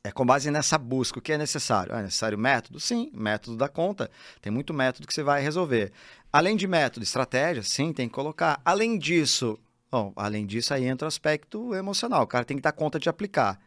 É 0.04 0.12
com 0.12 0.24
base 0.24 0.50
nessa 0.50 0.78
busca. 0.78 1.18
O 1.18 1.22
que 1.22 1.32
é 1.32 1.38
necessário? 1.38 1.94
É 1.94 2.02
necessário 2.02 2.38
método? 2.38 2.78
Sim, 2.78 3.10
método 3.12 3.56
da 3.56 3.68
conta. 3.68 4.10
Tem 4.40 4.52
muito 4.52 4.72
método 4.72 5.06
que 5.06 5.14
você 5.14 5.22
vai 5.22 5.42
resolver. 5.42 5.92
Além 6.32 6.56
de 6.56 6.66
método, 6.66 7.04
estratégia, 7.04 7.62
sim, 7.62 7.92
tem 7.92 8.08
que 8.08 8.14
colocar. 8.14 8.60
Além 8.64 8.98
disso, 8.98 9.58
bom, 9.90 10.12
além 10.16 10.46
disso, 10.46 10.74
aí 10.74 10.84
entra 10.84 11.06
o 11.06 11.08
aspecto 11.08 11.74
emocional. 11.74 12.22
O 12.22 12.26
cara 12.26 12.44
tem 12.44 12.56
que 12.56 12.62
dar 12.62 12.72
conta 12.72 12.98
de 12.98 13.08
aplicar. 13.08 13.58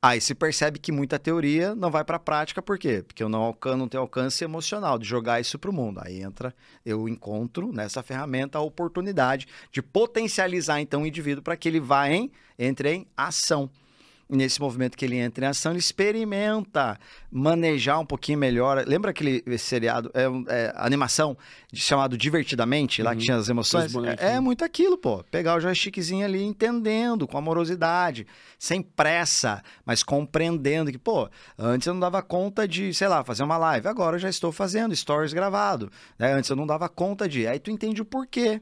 Aí 0.00 0.20
se 0.20 0.34
percebe 0.34 0.78
que 0.78 0.92
muita 0.92 1.18
teoria 1.18 1.74
não 1.74 1.90
vai 1.90 2.04
para 2.04 2.16
a 2.16 2.20
prática, 2.20 2.62
por 2.62 2.78
quê? 2.78 3.02
Porque 3.04 3.22
eu 3.22 3.28
não, 3.28 3.56
não 3.76 3.88
tenho 3.88 4.02
alcance 4.02 4.44
emocional 4.44 4.98
de 4.98 5.04
jogar 5.06 5.40
isso 5.40 5.58
para 5.58 5.70
o 5.70 5.72
mundo. 5.72 6.00
Aí 6.04 6.22
entra, 6.22 6.54
eu 6.84 7.08
encontro 7.08 7.72
nessa 7.72 8.02
ferramenta 8.02 8.58
a 8.58 8.60
oportunidade 8.60 9.48
de 9.72 9.82
potencializar 9.82 10.80
então 10.80 11.02
o 11.02 11.06
indivíduo 11.06 11.42
para 11.42 11.56
que 11.56 11.68
ele 11.68 11.80
vá 11.80 12.08
em, 12.08 12.30
entre 12.58 12.92
em 12.92 13.06
ação 13.16 13.70
nesse 14.28 14.60
movimento 14.60 14.96
que 14.96 15.04
ele 15.04 15.16
entra 15.16 15.44
em 15.44 15.48
ação, 15.48 15.72
ele 15.72 15.78
experimenta 15.78 16.98
manejar 17.30 18.00
um 18.00 18.06
pouquinho 18.06 18.38
melhor. 18.38 18.84
Lembra 18.86 19.10
aquele 19.10 19.42
seriado, 19.58 20.10
é, 20.14 20.24
é 20.52 20.72
animação 20.76 21.36
chamado 21.72 22.16
Divertidamente, 22.16 23.02
lá 23.02 23.10
que 23.10 23.18
uhum. 23.18 23.24
tinha 23.24 23.36
as 23.36 23.48
emoções? 23.48 23.94
É, 24.18 24.34
é, 24.34 24.40
muito 24.40 24.64
aquilo, 24.64 24.98
pô. 24.98 25.22
Pegar 25.30 25.56
o 25.56 25.60
joystickzinho 25.60 26.24
ali, 26.24 26.42
entendendo, 26.42 27.26
com 27.26 27.38
amorosidade, 27.38 28.26
sem 28.58 28.82
pressa, 28.82 29.62
mas 29.84 30.02
compreendendo 30.02 30.90
que, 30.90 30.98
pô, 30.98 31.28
antes 31.58 31.86
eu 31.86 31.94
não 31.94 32.00
dava 32.00 32.22
conta 32.22 32.66
de, 32.66 32.92
sei 32.92 33.08
lá, 33.08 33.22
fazer 33.24 33.44
uma 33.44 33.56
live, 33.56 33.86
agora 33.86 34.16
eu 34.16 34.20
já 34.20 34.28
estou 34.28 34.50
fazendo 34.50 34.94
stories 34.94 35.32
gravado. 35.32 35.90
Né? 36.18 36.32
Antes 36.32 36.50
eu 36.50 36.56
não 36.56 36.66
dava 36.66 36.88
conta 36.88 37.28
de. 37.28 37.46
Aí 37.46 37.58
tu 37.58 37.70
entende 37.70 38.02
o 38.02 38.04
porquê 38.04 38.60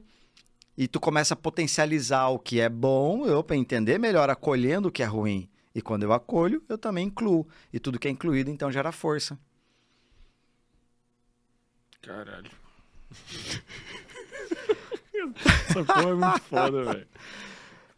e 0.77 0.87
tu 0.87 0.99
começa 0.99 1.33
a 1.33 1.37
potencializar 1.37 2.27
o 2.27 2.39
que 2.39 2.59
é 2.59 2.69
bom, 2.69 3.25
eu 3.25 3.43
para 3.43 3.55
entender 3.55 3.97
melhor, 3.97 4.29
acolhendo 4.29 4.89
o 4.89 4.91
que 4.91 5.01
é 5.01 5.05
ruim. 5.05 5.49
E 5.75 5.81
quando 5.81 6.03
eu 6.03 6.13
acolho, 6.13 6.63
eu 6.69 6.77
também 6.77 7.07
incluo. 7.07 7.45
E 7.73 7.79
tudo 7.79 7.99
que 7.99 8.07
é 8.07 8.11
incluído, 8.11 8.49
então, 8.49 8.71
gera 8.71 8.93
força. 8.93 9.37
Caralho. 12.01 12.49
Essa 15.69 15.83
porra 15.83 16.09
é 16.09 16.13
muito 16.13 16.41
foda, 16.43 16.83
velho. 16.83 17.07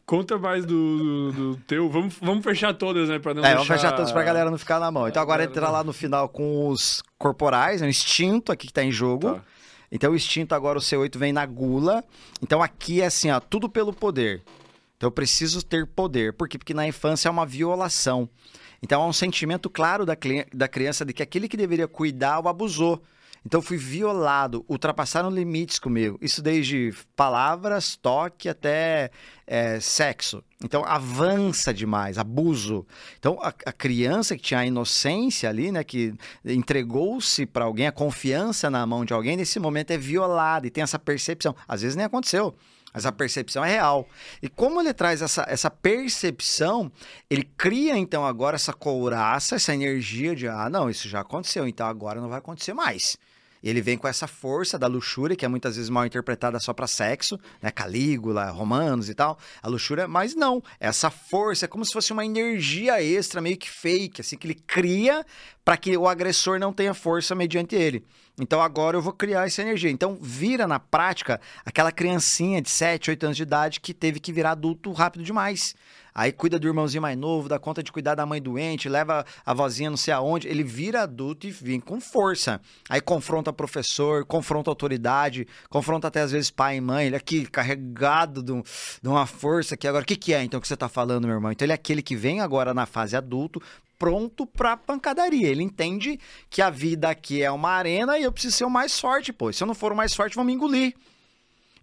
Conta 0.08 0.38
mais 0.38 0.66
do, 0.66 0.98
do, 0.98 1.32
do, 1.32 1.58
teu. 1.68 1.90
Vamos, 1.90 2.16
vamos 2.22 2.44
fechar 2.44 2.74
todas, 2.74 3.10
né? 3.10 3.20
Pra 3.20 3.34
não 3.34 3.42
é, 3.42 3.48
deixar... 3.48 3.56
vamos 3.58 3.68
fechar 3.68 3.92
todas 3.92 4.12
pra 4.12 4.24
galera 4.24 4.50
não 4.50 4.58
ficar 4.58 4.80
na 4.80 4.90
mão. 4.90 5.08
Então 5.08 5.22
agora 5.22 5.44
entrar 5.44 5.70
lá 5.70 5.84
no 5.84 5.92
final 5.92 6.30
com 6.30 6.70
os 6.70 7.04
corporais, 7.18 7.82
o 7.82 7.84
né? 7.84 7.90
instinto 7.90 8.52
aqui 8.52 8.68
que 8.68 8.74
tá 8.74 8.84
em 8.84 8.92
jogo. 8.92 9.34
Tá. 9.34 9.42
Então 9.92 10.14
o 10.14 10.16
instinto 10.16 10.56
agora, 10.56 10.80
o 10.80 10.82
C8 10.82 11.18
vem 11.18 11.34
na 11.34 11.46
gula. 11.46 12.04
Então 12.42 12.64
aqui 12.64 13.02
é 13.02 13.08
assim, 13.08 13.30
ó, 13.30 13.40
tudo 13.42 13.68
pelo 13.68 13.92
poder. 13.92 14.42
Então 14.98 15.08
eu 15.08 15.12
preciso 15.12 15.64
ter 15.64 15.86
poder. 15.86 16.34
Por 16.34 16.50
quê? 16.50 16.58
Porque 16.58 16.74
na 16.74 16.88
infância 16.88 17.30
é 17.30 17.32
uma 17.32 17.46
violação. 17.46 18.28
Então 18.82 19.02
há 19.02 19.08
um 19.08 19.14
sentimento 19.14 19.70
claro 19.70 20.06
da, 20.06 20.18
da 20.54 20.68
criança 20.68 21.06
de 21.06 21.14
que 21.14 21.24
aquele 21.24 21.48
que 21.48 21.56
deveria 21.56 21.88
cuidar 21.88 22.40
o 22.40 22.48
abusou. 22.48 23.02
Então 23.46 23.62
fui 23.62 23.78
violado, 23.78 24.66
ultrapassaram 24.68 25.30
limites 25.30 25.80
comigo. 25.80 26.18
Isso 26.22 26.42
desde 26.42 26.94
palavras, 27.16 27.96
toque 27.96 28.50
até 28.50 29.10
é, 29.46 29.80
sexo. 29.80 30.44
Então 30.62 30.84
avança 30.84 31.74
demais, 31.74 32.18
abuso. 32.18 32.86
Então 33.18 33.40
a, 33.42 33.50
a, 33.50 33.72
criança 33.72 34.36
que 34.36 34.42
tinha 34.42 34.60
a 34.60 34.66
inocência 34.66 35.48
ali, 35.48 35.72
né, 35.72 35.84
que 35.84 36.14
entregou-se 36.44 37.46
para 37.46 37.64
alguém, 37.64 37.88
a 37.88 37.92
confiança 37.92 38.70
na 38.70 38.86
mão 38.86 39.06
de 39.06 39.14
alguém, 39.14 39.38
nesse 39.38 39.60
momento 39.60 39.92
é 39.92 39.98
violada 39.98 40.68
e 40.68 40.70
tem 40.70 40.84
essa 40.84 41.00
percepção. 41.00 41.56
Às 41.68 41.84
vezes 41.84 41.96
nem 41.96 42.06
aconteceu. 42.06 42.54
Mas 42.98 43.06
a 43.06 43.12
percepção 43.12 43.64
é 43.64 43.74
real. 43.74 44.10
E 44.42 44.50
como 44.50 44.82
ele 44.82 44.92
traz 44.92 45.22
essa, 45.22 45.46
essa 45.48 45.70
percepção, 45.70 46.92
ele 47.30 47.44
cria 47.44 47.96
então 47.96 48.26
agora 48.26 48.56
essa 48.56 48.74
couraça, 48.74 49.54
essa 49.54 49.72
energia 49.72 50.36
de, 50.36 50.48
ah, 50.48 50.68
não, 50.68 50.90
isso 50.90 51.08
já 51.08 51.20
aconteceu, 51.20 51.68
então 51.68 51.86
agora 51.86 52.20
não 52.20 52.28
vai 52.28 52.40
acontecer 52.40 52.74
mais. 52.74 53.16
Ele 53.62 53.84
vem 53.84 54.00
com 54.00 54.08
essa 54.08 54.26
força 54.26 54.80
da 54.80 54.88
luxúria, 54.88 55.36
que 55.36 55.46
é 55.46 55.48
muitas 55.48 55.76
vezes 55.76 55.92
mal 55.92 56.08
interpretada 56.08 56.60
só 56.60 56.74
para 56.74 56.88
sexo, 56.88 57.40
né? 57.62 57.70
Calígula, 57.70 58.50
romanos 58.50 59.10
e 59.10 59.14
tal. 59.14 59.38
A 59.62 59.68
luxúria, 59.68 60.08
mas 60.08 60.34
não. 60.34 60.64
Essa 60.80 61.12
força 61.12 61.66
é 61.66 61.68
como 61.68 61.86
se 61.86 61.94
fosse 61.94 62.12
uma 62.12 62.26
energia 62.26 63.00
extra, 63.00 63.42
meio 63.42 63.58
que 63.58 63.70
fake, 63.70 64.22
assim, 64.22 64.38
que 64.38 64.48
ele 64.48 64.56
cria 64.56 65.24
para 65.64 65.78
que 65.78 65.96
o 65.96 66.08
agressor 66.08 66.58
não 66.58 66.74
tenha 66.74 66.96
força 66.96 67.36
mediante 67.36 67.76
ele. 67.76 68.04
Então 68.40 68.62
agora 68.62 68.96
eu 68.96 69.02
vou 69.02 69.14
criar 69.14 69.48
essa 69.48 69.64
energia. 69.64 69.90
Então 69.90 70.18
vira 70.22 70.68
na 70.68 70.80
prática 70.80 71.42
aquela 71.66 71.92
criancinha 71.92 72.62
de 72.62 72.70
7, 72.70 73.10
8 73.10 73.24
anos 73.24 73.38
de 73.38 73.44
idade 73.44 73.80
que 73.80 73.94
teve 73.94 74.20
que 74.20 74.32
virar 74.32 74.52
adulto 74.52 74.92
rápido 74.92 75.24
demais. 75.24 75.76
Aí 76.14 76.32
cuida 76.32 76.58
do 76.58 76.68
irmãozinho 76.68 77.02
mais 77.02 77.16
novo, 77.16 77.48
dá 77.48 77.60
conta 77.60 77.84
de 77.84 77.92
cuidar 77.92 78.16
da 78.16 78.26
mãe 78.26 78.42
doente, 78.42 78.90
leva 78.90 79.24
a 79.46 79.54
vozinha 79.54 79.90
não 79.90 79.98
sei 79.98 80.14
aonde. 80.14 80.48
Ele 80.48 80.64
vira 80.64 81.04
adulto 81.04 81.46
e 81.46 81.52
vem 81.52 81.80
com 81.80 82.02
força. 82.02 82.60
Aí 82.90 83.00
confronta 83.02 83.54
professor, 83.54 84.26
confronta 84.26 84.70
autoridade, 84.70 85.48
confronta 85.70 86.08
até 86.08 86.22
às 86.22 86.32
vezes 86.32 86.50
pai 86.50 86.78
e 86.78 86.82
mãe. 86.82 87.06
Ele 87.06 87.16
é 87.16 87.20
aqui 87.20 87.46
carregado 87.46 88.42
de, 88.42 88.52
um, 88.52 88.64
de 89.02 89.08
uma 89.08 89.28
força 89.28 89.78
que 89.78 89.88
agora. 89.88 90.04
O 90.04 90.08
que, 90.08 90.16
que 90.16 90.34
é 90.34 90.44
então 90.44 90.60
que 90.60 90.68
você 90.68 90.74
está 90.74 90.90
falando, 90.90 91.26
meu 91.26 91.36
irmão? 91.36 91.52
Então 91.52 91.66
ele 91.66 91.72
é 91.72 91.76
aquele 91.76 92.02
que 92.02 92.16
vem 92.16 92.42
agora 92.42 92.74
na 92.74 92.88
fase 92.88 93.16
adulto 93.16 93.62
pronto 93.98 94.46
para 94.46 94.78
pancadaria. 94.78 95.48
Ele 95.48 95.64
entende 95.64 96.20
que 96.50 96.62
a 96.62 96.70
vida 96.70 97.10
aqui 97.10 97.42
é 97.42 97.52
uma 97.52 97.72
arena 97.72 98.18
e 98.18 98.24
eu 98.24 98.32
preciso 98.32 98.56
ser 98.56 98.66
o 98.66 98.70
mais 98.70 99.00
forte, 99.00 99.34
pô. 99.34 99.52
Se 99.52 99.64
eu 99.64 99.68
não 99.68 99.76
for 99.76 99.92
o 99.92 99.96
mais 99.96 100.14
forte, 100.14 100.36
vão 100.36 100.46
me 100.46 100.54
engolir. 100.54 100.94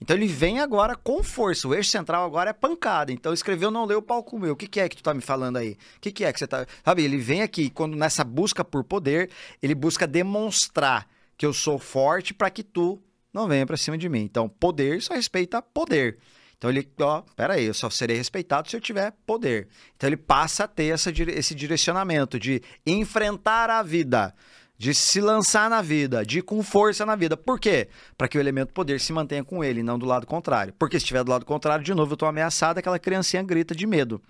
Então 0.01 0.17
ele 0.17 0.27
vem 0.27 0.61
agora 0.61 0.95
com 0.95 1.23
força. 1.23 1.67
O 1.67 1.75
eixo 1.75 1.91
central 1.91 2.25
agora 2.25 2.51
é 2.51 2.53
pancada. 2.53 3.13
Então 3.13 3.33
escreveu, 3.33 3.71
não 3.71 3.85
leu 3.85 3.99
o 3.99 4.03
palco 4.03 4.39
meu. 4.39 4.53
O 4.53 4.57
que, 4.57 4.67
que 4.67 4.81
é 4.81 4.89
que 4.89 4.97
tu 4.97 5.03
tá 5.03 5.15
me 5.15 5.21
falando 5.21 5.57
aí? 5.57 5.79
O 5.97 6.01
que, 6.01 6.13
que 6.13 6.25
é 6.25 6.33
que 6.33 6.39
você 6.39 6.47
tá. 6.47 6.67
Sabe, 6.85 7.03
ele 7.03 7.17
vem 7.17 7.43
aqui, 7.43 7.71
quando 7.71 7.97
nessa 7.97 8.23
busca 8.25 8.65
por 8.65 8.85
poder, 8.85 9.31
ele 9.63 9.75
busca 9.75 10.07
demonstrar 10.07 11.09
que 11.37 11.47
eu 11.47 11.53
sou 11.53 11.79
forte 11.79 12.35
para 12.35 12.51
que 12.51 12.63
tu 12.63 13.01
não 13.33 13.49
venha 13.49 13.67
para 13.67 13.77
cima 13.77 13.99
de 13.99 14.09
mim. 14.09 14.21
Então, 14.21 14.49
poder 14.49 15.03
só 15.03 15.15
respeita 15.15 15.61
poder. 15.61 16.19
Então 16.57 16.71
ele, 16.71 16.89
ó, 17.01 17.23
peraí, 17.37 17.65
eu 17.65 17.75
só 17.75 17.91
serei 17.91 18.17
respeitado 18.17 18.69
se 18.69 18.77
eu 18.77 18.81
tiver 18.81 19.13
poder. 19.27 19.69
Então 19.97 20.09
ele 20.09 20.17
passa 20.17 20.65
a 20.65 20.69
ter 20.69 20.87
essa, 20.87 21.11
esse 21.11 21.55
direcionamento 21.55 22.39
de 22.39 22.63
enfrentar 22.87 23.71
a 23.71 23.83
vida 23.83 24.35
de 24.77 24.93
se 24.93 25.21
lançar 25.21 25.71
na 25.71 25.81
vida, 25.81 26.25
de 26.25 26.41
ir 26.41 26.43
com 26.43 26.63
força 26.63 27.07
na 27.07 27.15
vida. 27.15 27.37
Por 27.37 27.61
quê? 27.61 27.89
Para 28.19 28.29
que 28.29 28.37
o 28.37 28.41
elemento 28.41 28.73
poder 28.73 29.01
se 29.01 29.13
mantenha 29.13 29.45
com 29.45 29.63
ele, 29.63 29.83
não 29.83 29.99
do 29.99 30.07
lado 30.07 30.27
contrário. 30.27 30.75
Porque 30.79 30.99
se 30.99 31.05
estiver 31.05 31.23
do 31.25 31.31
lado 31.31 31.47
contrário, 31.47 31.85
de 31.85 31.95
novo, 31.95 32.13
eu 32.13 32.15
estou 32.15 32.29
ameaçado, 32.29 32.79
aquela 32.79 32.99
criancinha 32.99 33.43
grita 33.43 33.75
de 33.75 33.87
medo. 33.87 34.21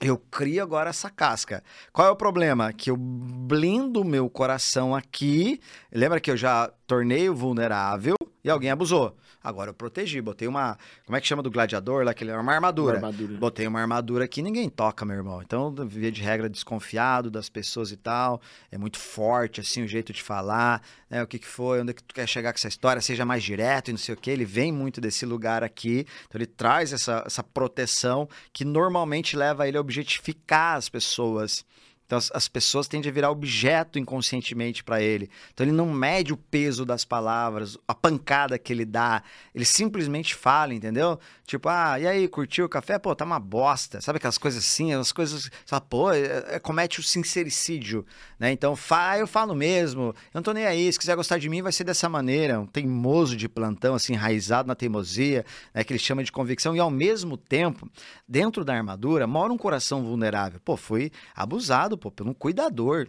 Eu 0.00 0.16
crio 0.16 0.62
agora 0.62 0.90
essa 0.90 1.10
casca. 1.10 1.62
Qual 1.92 2.06
é 2.06 2.10
o 2.10 2.16
problema? 2.16 2.72
Que 2.72 2.90
eu 2.90 2.96
blindo 2.96 4.04
meu 4.04 4.30
coração 4.30 4.94
aqui. 4.94 5.60
Lembra 5.92 6.20
que 6.20 6.30
eu 6.30 6.36
já 6.36 6.72
tornei 6.86 7.28
o 7.28 7.34
vulnerável 7.34 8.14
e 8.44 8.48
alguém 8.48 8.70
abusou. 8.70 9.16
Agora 9.48 9.70
eu 9.70 9.74
protegi, 9.74 10.20
botei 10.20 10.46
uma. 10.46 10.76
Como 11.06 11.16
é 11.16 11.20
que 11.22 11.26
chama 11.26 11.42
do 11.42 11.50
gladiador 11.50 12.04
lá? 12.04 12.10
Aquele, 12.10 12.32
uma 12.32 12.52
armadura. 12.52 12.98
Uma 12.98 13.08
armadura. 13.08 13.38
Botei 13.38 13.66
uma 13.66 13.80
armadura 13.80 14.28
que 14.28 14.42
ninguém 14.42 14.68
toca, 14.68 15.06
meu 15.06 15.16
irmão. 15.16 15.40
Então, 15.40 15.74
via 15.86 16.12
de 16.12 16.22
regra, 16.22 16.50
desconfiado 16.50 17.30
das 17.30 17.48
pessoas 17.48 17.90
e 17.90 17.96
tal. 17.96 18.42
É 18.70 18.76
muito 18.76 18.98
forte, 18.98 19.62
assim, 19.62 19.82
o 19.82 19.88
jeito 19.88 20.12
de 20.12 20.22
falar. 20.22 20.82
Né? 21.08 21.22
O 21.22 21.26
que, 21.26 21.38
que 21.38 21.46
foi? 21.46 21.80
Onde 21.80 21.92
é 21.92 21.94
que 21.94 22.02
tu 22.02 22.14
quer 22.14 22.28
chegar 22.28 22.52
com 22.52 22.58
essa 22.58 22.68
história? 22.68 23.00
Seja 23.00 23.24
mais 23.24 23.42
direto 23.42 23.88
e 23.88 23.92
não 23.92 23.98
sei 23.98 24.14
o 24.14 24.18
quê. 24.18 24.32
Ele 24.32 24.44
vem 24.44 24.70
muito 24.70 25.00
desse 25.00 25.24
lugar 25.24 25.64
aqui. 25.64 26.06
Então, 26.26 26.38
ele 26.38 26.46
traz 26.46 26.92
essa, 26.92 27.22
essa 27.24 27.42
proteção 27.42 28.28
que 28.52 28.66
normalmente 28.66 29.34
leva 29.34 29.66
ele 29.66 29.78
a 29.78 29.80
objetificar 29.80 30.76
as 30.76 30.90
pessoas. 30.90 31.64
Então 32.08 32.16
as, 32.16 32.30
as, 32.32 32.48
pessoas 32.48 32.88
tendem 32.88 33.10
a 33.10 33.12
virar 33.12 33.30
objeto 33.30 33.98
inconscientemente 33.98 34.82
para 34.82 35.02
ele. 35.02 35.28
Então 35.52 35.66
ele 35.66 35.76
não 35.76 35.92
mede 35.92 36.32
o 36.32 36.38
peso 36.38 36.86
das 36.86 37.04
palavras, 37.04 37.76
a 37.86 37.94
pancada 37.94 38.58
que 38.58 38.72
ele 38.72 38.86
dá. 38.86 39.22
Ele 39.54 39.66
simplesmente 39.66 40.34
fala, 40.34 40.72
entendeu? 40.72 41.20
Tipo, 41.46 41.68
ah, 41.68 42.00
e 42.00 42.06
aí, 42.06 42.26
curtiu 42.26 42.64
o 42.64 42.68
café? 42.68 42.98
Pô, 42.98 43.14
tá 43.14 43.26
uma 43.26 43.38
bosta. 43.38 44.00
Sabe 44.00 44.16
aquelas 44.16 44.38
coisas 44.38 44.64
assim, 44.64 44.94
as 44.94 45.12
coisas. 45.12 45.50
Pô, 45.90 46.10
é, 46.10 46.54
é, 46.54 46.58
comete 46.58 46.98
o 46.98 47.02
sincericídio, 47.02 48.06
né? 48.38 48.52
Então, 48.52 48.74
fa, 48.74 49.18
eu 49.18 49.26
falo 49.26 49.54
mesmo, 49.54 50.02
eu 50.04 50.14
não 50.32 50.42
tô 50.42 50.52
nem 50.52 50.64
aí. 50.64 50.90
Se 50.90 50.98
quiser 50.98 51.14
gostar 51.14 51.36
de 51.36 51.48
mim, 51.48 51.60
vai 51.60 51.72
ser 51.72 51.84
dessa 51.84 52.08
maneira. 52.08 52.58
Um 52.58 52.66
teimoso 52.66 53.36
de 53.36 53.50
plantão, 53.50 53.94
assim, 53.94 54.14
enraizado 54.14 54.66
na 54.66 54.74
teimosia, 54.74 55.44
né? 55.74 55.84
Que 55.84 55.92
ele 55.92 55.98
chama 55.98 56.24
de 56.24 56.32
convicção. 56.32 56.74
E 56.74 56.80
ao 56.80 56.90
mesmo 56.90 57.36
tempo, 57.36 57.86
dentro 58.26 58.64
da 58.64 58.74
armadura, 58.74 59.26
mora 59.26 59.52
um 59.52 59.58
coração 59.58 60.02
vulnerável. 60.02 60.58
Pô, 60.64 60.74
foi 60.74 61.12
abusado 61.34 61.97
pô, 61.98 62.10
por 62.10 62.26
um 62.26 62.32
cuidador. 62.32 63.08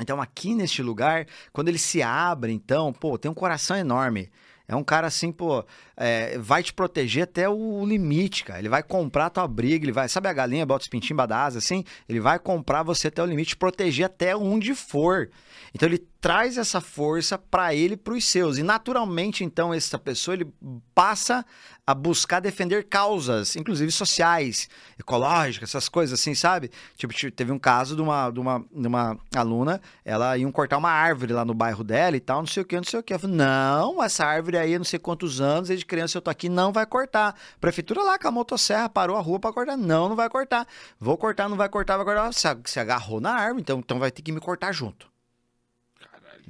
Então, 0.00 0.20
aqui 0.20 0.54
neste 0.54 0.82
lugar, 0.82 1.26
quando 1.52 1.68
ele 1.68 1.78
se 1.78 2.02
abre, 2.02 2.52
então, 2.52 2.92
pô, 2.92 3.18
tem 3.18 3.30
um 3.30 3.34
coração 3.34 3.76
enorme. 3.76 4.30
É 4.70 4.76
um 4.76 4.84
cara 4.84 5.08
assim, 5.08 5.32
pô, 5.32 5.64
é, 5.96 6.38
vai 6.38 6.62
te 6.62 6.72
proteger 6.72 7.24
até 7.24 7.48
o 7.48 7.84
limite, 7.84 8.44
cara. 8.44 8.60
Ele 8.60 8.68
vai 8.68 8.84
comprar 8.84 9.28
tua 9.28 9.48
briga, 9.48 9.84
ele 9.84 9.90
vai, 9.90 10.08
sabe 10.08 10.28
a 10.28 10.32
galinha, 10.32 10.64
bota 10.64 10.82
os 10.82 10.88
pintinhos 10.88 11.16
badasa, 11.16 11.58
assim? 11.58 11.84
Ele 12.08 12.20
vai 12.20 12.38
comprar 12.38 12.84
você 12.84 13.08
até 13.08 13.20
o 13.20 13.26
limite, 13.26 13.56
proteger 13.56 14.06
até 14.06 14.36
onde 14.36 14.72
for. 14.76 15.28
Então 15.74 15.88
ele 15.88 15.98
traz 16.20 16.58
essa 16.58 16.80
força 16.80 17.38
para 17.38 17.74
ele 17.74 17.96
para 17.96 18.14
os 18.14 18.24
seus. 18.24 18.58
E 18.58 18.62
naturalmente, 18.62 19.42
então, 19.42 19.72
essa 19.72 19.98
pessoa 19.98 20.34
ele 20.34 20.52
passa 20.94 21.44
a 21.86 21.94
buscar 21.94 22.38
defender 22.38 22.84
causas, 22.84 23.56
inclusive 23.56 23.90
sociais, 23.90 24.68
ecológicas, 24.98 25.70
essas 25.70 25.88
coisas 25.88 26.20
assim, 26.20 26.34
sabe? 26.34 26.70
Tipo, 26.96 27.12
teve 27.32 27.50
um 27.50 27.58
caso 27.58 27.96
de 27.96 28.02
uma, 28.02 28.30
de 28.30 28.38
uma, 28.38 28.64
de 28.70 28.86
uma 28.86 29.18
aluna, 29.34 29.80
ela 30.04 30.38
ia 30.38 30.50
cortar 30.52 30.78
uma 30.78 30.90
árvore 30.90 31.32
lá 31.32 31.44
no 31.44 31.54
bairro 31.54 31.82
dela 31.82 32.16
e 32.16 32.20
tal, 32.20 32.40
não 32.40 32.46
sei 32.46 32.62
o 32.62 32.66
que, 32.66 32.76
não 32.76 32.84
sei 32.84 33.00
o 33.00 33.02
que. 33.02 33.18
Falou, 33.18 33.34
não, 33.34 34.02
essa 34.02 34.24
árvore 34.24 34.56
aí, 34.56 34.78
não 34.78 34.84
sei 34.84 35.00
quantos 35.00 35.40
anos, 35.40 35.68
desde 35.68 35.84
criança 35.84 36.18
eu 36.18 36.22
tô 36.22 36.30
aqui, 36.30 36.48
não 36.48 36.72
vai 36.72 36.86
cortar. 36.86 37.34
Prefeitura 37.60 38.02
lá 38.02 38.18
com 38.18 38.28
a 38.28 38.30
motosserra 38.30 38.88
parou 38.88 39.16
a 39.16 39.20
rua 39.20 39.40
para 39.40 39.52
cortar. 39.52 39.76
Não, 39.76 40.08
não 40.08 40.16
vai 40.16 40.28
cortar. 40.28 40.66
Vou 40.98 41.16
cortar, 41.16 41.48
não 41.48 41.56
vai 41.56 41.68
cortar, 41.68 41.96
vai 41.96 42.06
cortar. 42.06 42.32
Se 42.32 42.78
agarrou 42.78 43.20
na 43.20 43.32
árvore, 43.32 43.62
então, 43.62 43.80
então 43.80 43.98
vai 43.98 44.12
ter 44.12 44.22
que 44.22 44.30
me 44.30 44.40
cortar 44.40 44.70
junto. 44.70 45.09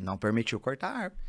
Não 0.01 0.17
permitiu 0.17 0.59
cortar 0.59 0.89
a 0.89 0.99
árvore. 0.99 1.21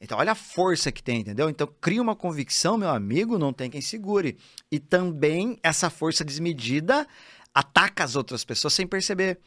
Então, 0.00 0.18
olha 0.18 0.32
a 0.32 0.34
força 0.34 0.92
que 0.92 1.02
tem, 1.02 1.20
entendeu? 1.20 1.48
Então, 1.48 1.68
cria 1.80 2.02
uma 2.02 2.14
convicção, 2.14 2.76
meu 2.76 2.90
amigo, 2.90 3.38
não 3.38 3.52
tem 3.52 3.70
quem 3.70 3.80
segure. 3.80 4.36
E 4.70 4.78
também 4.78 5.58
essa 5.62 5.88
força 5.88 6.24
desmedida 6.24 7.06
ataca 7.54 8.04
as 8.04 8.14
outras 8.14 8.44
pessoas 8.44 8.74
sem 8.74 8.86
perceber. 8.86 9.38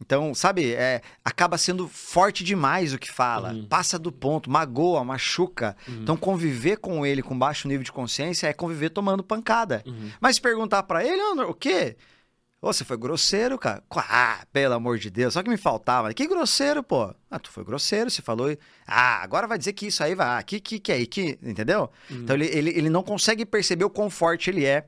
Então, 0.00 0.34
sabe, 0.34 0.72
é, 0.72 1.02
acaba 1.22 1.58
sendo 1.58 1.86
forte 1.86 2.42
demais 2.42 2.94
o 2.94 2.98
que 2.98 3.10
fala, 3.10 3.52
uhum. 3.52 3.66
passa 3.66 3.98
do 3.98 4.10
ponto, 4.10 4.48
magoa, 4.48 5.04
machuca. 5.04 5.76
Uhum. 5.86 6.02
Então, 6.02 6.16
conviver 6.16 6.78
com 6.78 7.04
ele 7.04 7.22
com 7.22 7.38
baixo 7.38 7.68
nível 7.68 7.84
de 7.84 7.92
consciência 7.92 8.46
é 8.46 8.52
conviver 8.52 8.90
tomando 8.90 9.22
pancada. 9.22 9.82
Uhum. 9.86 10.10
Mas 10.18 10.38
perguntar 10.38 10.84
para 10.84 11.04
ele, 11.04 11.20
o 11.42 11.52
quê? 11.52 11.96
Ô, 12.62 12.72
você 12.72 12.84
foi 12.84 12.98
grosseiro, 12.98 13.58
cara? 13.58 13.82
Ah, 13.90 14.44
pelo 14.52 14.74
amor 14.74 14.98
de 14.98 15.08
Deus, 15.08 15.32
só 15.32 15.42
que 15.42 15.48
me 15.48 15.56
faltava. 15.56 16.12
Que 16.12 16.26
grosseiro, 16.26 16.82
pô. 16.82 17.14
Ah, 17.30 17.38
tu 17.38 17.50
foi 17.50 17.64
grosseiro, 17.64 18.10
você 18.10 18.20
falou. 18.20 18.54
Ah, 18.86 19.22
agora 19.22 19.46
vai 19.46 19.56
dizer 19.56 19.72
que 19.72 19.86
isso 19.86 20.04
aí 20.04 20.14
vai. 20.14 20.38
Ah, 20.38 20.42
que, 20.42 20.60
que, 20.60 20.78
que 20.78 20.92
é? 20.92 21.06
Que, 21.06 21.38
entendeu? 21.42 21.90
Uhum. 22.10 22.18
Então 22.18 22.36
ele, 22.36 22.46
ele, 22.46 22.70
ele 22.70 22.90
não 22.90 23.02
consegue 23.02 23.46
perceber 23.46 23.84
o 23.84 23.90
quão 23.90 24.10
forte 24.10 24.50
ele 24.50 24.66
é 24.66 24.86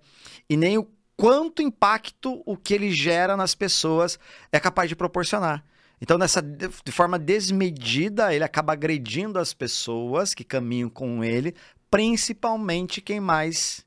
e 0.50 0.56
nem 0.56 0.76
o 0.76 0.86
quanto 1.16 1.62
impacto 1.62 2.42
o 2.44 2.58
que 2.58 2.74
ele 2.74 2.90
gera 2.90 3.38
nas 3.38 3.54
pessoas 3.54 4.18
é 4.50 4.60
capaz 4.60 4.90
de 4.90 4.96
proporcionar. 4.96 5.64
Então, 5.98 6.18
nessa, 6.18 6.42
de 6.42 6.92
forma 6.92 7.18
desmedida, 7.18 8.34
ele 8.34 8.44
acaba 8.44 8.72
agredindo 8.72 9.38
as 9.38 9.54
pessoas 9.54 10.34
que 10.34 10.42
caminham 10.42 10.90
com 10.90 11.22
ele, 11.22 11.54
principalmente 11.88 13.00
quem 13.00 13.20
mais 13.20 13.86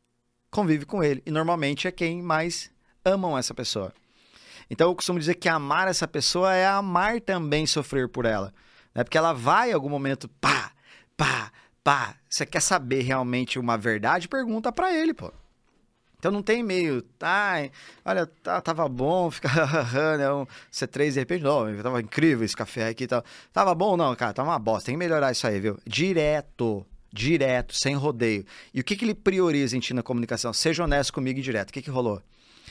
convive 0.49 0.85
com 0.85 1.03
ele. 1.03 1.21
E 1.25 1.29
normalmente 1.29 1.87
é 1.87 1.91
quem 1.91 2.21
mais 2.21 2.71
amam 3.05 3.38
essa 3.38 3.53
pessoa. 3.53 3.93
Então 4.69 4.89
eu 4.89 4.95
costumo 4.95 5.19
dizer 5.19 5.35
que 5.35 5.47
amar 5.47 5.88
essa 5.88 6.07
pessoa 6.07 6.53
é 6.53 6.65
amar 6.65 7.21
também 7.21 7.67
sofrer 7.67 8.09
por 8.09 8.25
ela. 8.25 8.51
Né? 8.93 9.03
Porque 9.03 9.17
ela 9.17 9.31
vai 9.31 9.69
em 9.69 9.73
algum 9.73 9.89
momento, 9.89 10.27
pá, 10.41 10.71
pá, 11.15 11.51
pá. 11.83 12.15
Você 12.27 12.45
quer 12.45 12.61
saber 12.61 13.01
realmente 13.01 13.59
uma 13.59 13.77
verdade? 13.77 14.27
Pergunta 14.27 14.71
para 14.71 14.93
ele, 14.93 15.13
pô. 15.13 15.31
Então 16.17 16.31
não 16.31 16.41
tem 16.41 16.63
meio, 16.63 17.03
tá, 17.03 17.69
olha, 18.03 18.25
tá, 18.25 18.59
tava 18.59 18.89
bom, 18.89 19.29
fica 19.31 19.47
né, 20.17 20.31
um 20.31 20.47
C3 20.71 21.11
de 21.11 21.19
repente, 21.19 21.43
não, 21.43 21.83
tava 21.83 22.01
incrível 22.01 22.43
esse 22.43 22.55
café 22.55 22.88
aqui 22.88 23.03
e 23.03 23.07
tal. 23.07 23.23
Tava 23.53 23.75
bom? 23.75 23.95
Não, 23.95 24.15
cara, 24.15 24.33
tava 24.33 24.49
uma 24.49 24.57
bosta, 24.57 24.88
tem 24.88 24.95
que 24.95 24.99
melhorar 24.99 25.31
isso 25.31 25.45
aí, 25.45 25.59
viu? 25.59 25.77
Direto, 25.85 26.83
direto, 27.13 27.75
sem 27.75 27.93
rodeio. 27.95 28.43
E 28.73 28.79
o 28.79 28.83
que, 28.83 28.95
que 28.95 29.05
ele 29.05 29.13
prioriza 29.13 29.77
em 29.77 29.79
ti 29.79 29.93
na 29.93 30.01
comunicação? 30.01 30.51
Seja 30.51 30.83
honesto 30.83 31.13
comigo 31.13 31.38
e 31.38 31.43
direto. 31.43 31.69
O 31.69 31.73
que, 31.73 31.81
que 31.83 31.91
rolou? 31.91 32.19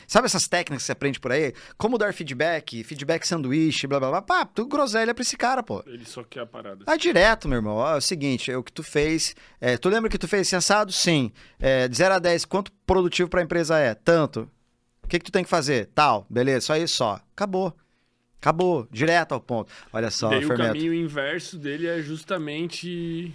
Sabe 0.06 0.26
essas 0.26 0.48
técnicas 0.48 0.82
que 0.82 0.86
você 0.86 0.92
aprende 0.92 1.20
por 1.20 1.32
aí? 1.32 1.52
Como 1.76 1.98
dar 1.98 2.12
feedback, 2.12 2.82
feedback 2.84 3.26
sanduíche, 3.26 3.86
blá 3.86 3.98
blá 3.98 4.10
blá. 4.10 4.22
Pá, 4.22 4.44
tu 4.44 4.66
groselha 4.66 5.14
pra 5.14 5.22
esse 5.22 5.36
cara, 5.36 5.62
pô. 5.62 5.82
Ele 5.86 6.04
só 6.04 6.22
quer 6.22 6.40
a 6.40 6.46
parada. 6.46 6.84
Ah, 6.86 6.96
direto, 6.96 7.48
meu 7.48 7.58
irmão. 7.58 7.76
Ó, 7.76 7.94
é 7.94 7.96
o 7.96 8.00
seguinte, 8.00 8.50
é 8.50 8.56
o 8.56 8.62
que 8.62 8.72
tu 8.72 8.82
fez. 8.82 9.34
É, 9.60 9.76
tu 9.76 9.88
lembra 9.88 10.10
que 10.10 10.18
tu 10.18 10.28
fez 10.28 10.48
sensado? 10.48 10.92
Sim. 10.92 11.32
É, 11.58 11.88
de 11.88 11.96
0 11.96 12.14
a 12.14 12.18
10, 12.18 12.44
quanto 12.44 12.72
produtivo 12.86 13.28
pra 13.28 13.42
empresa 13.42 13.78
é? 13.78 13.94
Tanto. 13.94 14.50
O 15.02 15.08
que, 15.08 15.18
que 15.18 15.24
tu 15.24 15.32
tem 15.32 15.44
que 15.44 15.50
fazer? 15.50 15.90
Tal, 15.94 16.26
beleza, 16.30 16.66
só 16.66 16.76
isso 16.76 16.96
só. 16.96 17.20
Acabou. 17.32 17.76
Acabou, 18.40 18.86
direto 18.90 19.32
ao 19.32 19.40
ponto. 19.40 19.72
Olha 19.92 20.10
só, 20.10 20.28
Daí 20.28 20.44
o 20.44 20.54
caminho 20.54 20.92
inverso 20.92 21.58
dele 21.58 21.86
é 21.86 22.02
justamente 22.02 23.32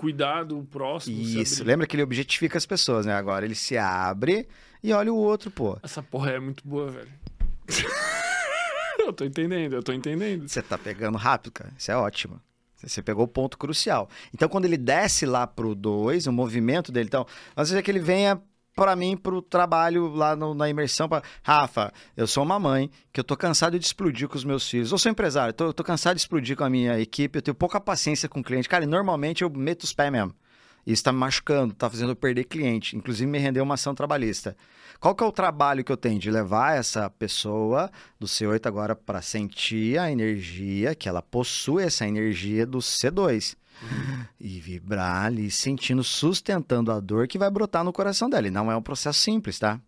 cuidar 0.00 0.44
do 0.44 0.64
próximo. 0.64 1.20
Isso, 1.20 1.62
lembra 1.62 1.86
que 1.86 1.94
ele 1.94 2.02
objetifica 2.02 2.56
as 2.56 2.64
pessoas, 2.64 3.04
né? 3.04 3.12
Agora 3.12 3.44
ele 3.44 3.54
se 3.54 3.76
abre 3.76 4.48
e 4.82 4.94
olha 4.94 5.12
o 5.12 5.16
outro, 5.16 5.50
pô. 5.50 5.78
Essa 5.82 6.02
porra 6.02 6.30
é 6.30 6.40
muito 6.40 6.66
boa, 6.66 6.90
velho. 6.90 7.08
eu 8.98 9.12
tô 9.12 9.26
entendendo, 9.26 9.74
eu 9.74 9.82
tô 9.82 9.92
entendendo. 9.92 10.48
Você 10.48 10.62
tá 10.62 10.78
pegando 10.78 11.18
rápido, 11.18 11.52
cara. 11.52 11.70
Isso 11.76 11.92
é 11.92 11.96
ótimo. 11.96 12.40
Você 12.76 13.02
pegou 13.02 13.26
o 13.26 13.28
ponto 13.28 13.58
crucial. 13.58 14.08
Então, 14.32 14.48
quando 14.48 14.64
ele 14.64 14.78
desce 14.78 15.26
lá 15.26 15.46
pro 15.46 15.74
2, 15.74 16.26
o 16.26 16.32
movimento 16.32 16.90
dele, 16.90 17.06
então, 17.06 17.26
às 17.54 17.68
vezes 17.68 17.78
é 17.78 17.82
que 17.82 17.90
ele 17.90 17.98
venha 17.98 18.40
para 18.80 18.96
mim 18.96 19.14
pro 19.14 19.42
trabalho 19.42 20.08
lá 20.08 20.34
no, 20.34 20.54
na 20.54 20.66
imersão 20.66 21.06
para 21.06 21.22
Rafa, 21.42 21.92
eu 22.16 22.26
sou 22.26 22.42
uma 22.42 22.58
mãe 22.58 22.90
que 23.12 23.20
eu 23.20 23.24
tô 23.24 23.36
cansado 23.36 23.78
de 23.78 23.84
explodir 23.84 24.26
com 24.26 24.38
os 24.38 24.42
meus 24.42 24.66
filhos. 24.66 24.90
Eu 24.90 24.96
sou 24.96 25.12
empresário, 25.12 25.52
tô, 25.52 25.66
eu 25.66 25.74
tô 25.74 25.84
cansado 25.84 26.14
de 26.14 26.22
explodir 26.22 26.56
com 26.56 26.64
a 26.64 26.70
minha 26.70 26.98
equipe, 26.98 27.36
eu 27.36 27.42
tenho 27.42 27.54
pouca 27.54 27.78
paciência 27.78 28.26
com 28.26 28.40
o 28.40 28.42
cliente. 28.42 28.70
Cara, 28.70 28.86
normalmente 28.86 29.44
eu 29.44 29.50
meto 29.50 29.82
os 29.82 29.92
pés 29.92 30.10
mesmo. 30.10 30.34
Isso 30.86 30.94
está 30.94 31.12
me 31.12 31.18
machucando, 31.18 31.74
está 31.74 31.90
fazendo 31.90 32.12
eu 32.12 32.16
perder 32.16 32.44
cliente, 32.44 32.96
inclusive 32.96 33.30
me 33.30 33.38
rendeu 33.38 33.62
uma 33.62 33.74
ação 33.74 33.94
trabalhista. 33.94 34.56
Qual 34.98 35.14
que 35.14 35.22
é 35.22 35.26
o 35.26 35.32
trabalho 35.32 35.84
que 35.84 35.92
eu 35.92 35.96
tenho 35.98 36.18
de 36.18 36.30
levar 36.30 36.78
essa 36.78 37.10
pessoa 37.10 37.90
do 38.18 38.26
C8 38.26 38.66
agora 38.66 38.96
para 38.96 39.20
sentir 39.20 39.98
a 39.98 40.10
energia, 40.10 40.94
que 40.94 41.06
ela 41.06 41.20
possui 41.20 41.82
essa 41.82 42.08
energia 42.08 42.64
do 42.64 42.78
C2. 42.78 43.56
E 44.38 44.60
vibrar 44.60 45.26
ali, 45.26 45.50
sentindo, 45.50 46.02
sustentando 46.04 46.92
a 46.92 47.00
dor 47.00 47.26
que 47.28 47.38
vai 47.38 47.50
brotar 47.50 47.84
no 47.84 47.92
coração 47.92 48.28
dela. 48.28 48.48
E 48.48 48.50
não 48.50 48.70
é 48.70 48.76
um 48.76 48.82
processo 48.82 49.20
simples, 49.20 49.58
tá? 49.58 49.80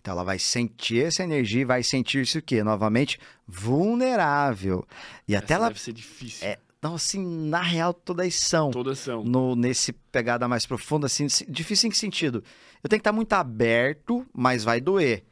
Então 0.00 0.12
ela 0.12 0.24
vai 0.24 0.38
sentir 0.38 1.04
essa 1.04 1.22
energia 1.22 1.62
e 1.62 1.64
vai 1.64 1.82
sentir-se 1.82 2.38
o 2.38 2.42
quê? 2.42 2.62
Novamente, 2.62 3.18
vulnerável. 3.46 4.86
E 5.26 5.34
essa 5.34 5.44
até 5.44 5.54
ela. 5.54 5.68
Deve 5.68 5.80
ser 5.80 5.92
difícil. 5.92 6.46
É, 6.46 6.58
então, 6.78 6.94
assim, 6.94 7.24
na 7.48 7.60
real, 7.60 7.92
todas 7.92 8.34
são. 8.34 8.70
Todas 8.70 8.98
são. 9.00 9.24
No, 9.24 9.56
nesse 9.56 9.92
pegada 9.92 10.46
mais 10.46 10.64
profunda, 10.64 11.06
assim, 11.06 11.26
difícil 11.48 11.88
em 11.88 11.90
que 11.90 11.98
sentido? 11.98 12.42
Eu 12.82 12.88
tenho 12.88 13.00
que 13.00 13.02
estar 13.02 13.12
muito 13.12 13.32
aberto, 13.32 14.24
mas 14.32 14.62
vai 14.62 14.80
doer. 14.80 15.24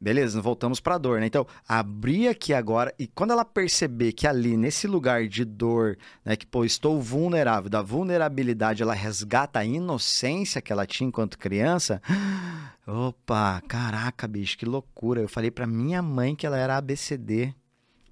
Beleza, 0.00 0.40
voltamos 0.40 0.78
para 0.78 0.96
dor, 0.96 1.18
né? 1.20 1.26
Então, 1.26 1.44
abrir 1.68 2.28
aqui 2.28 2.54
agora 2.54 2.94
e 2.98 3.08
quando 3.08 3.32
ela 3.32 3.44
perceber 3.44 4.12
que 4.12 4.28
ali, 4.28 4.56
nesse 4.56 4.86
lugar 4.86 5.26
de 5.26 5.44
dor, 5.44 5.98
né, 6.24 6.36
que, 6.36 6.46
pô, 6.46 6.64
estou 6.64 7.00
vulnerável, 7.00 7.68
da 7.68 7.82
vulnerabilidade, 7.82 8.82
ela 8.82 8.94
resgata 8.94 9.58
a 9.58 9.64
inocência 9.64 10.62
que 10.62 10.72
ela 10.72 10.86
tinha 10.86 11.08
enquanto 11.08 11.38
criança. 11.38 12.00
Opa, 12.86 13.60
caraca, 13.66 14.28
bicho, 14.28 14.56
que 14.56 14.64
loucura. 14.64 15.20
Eu 15.20 15.28
falei 15.28 15.50
para 15.50 15.66
minha 15.66 16.00
mãe 16.00 16.36
que 16.36 16.46
ela 16.46 16.56
era 16.56 16.76
ABCD. 16.76 17.52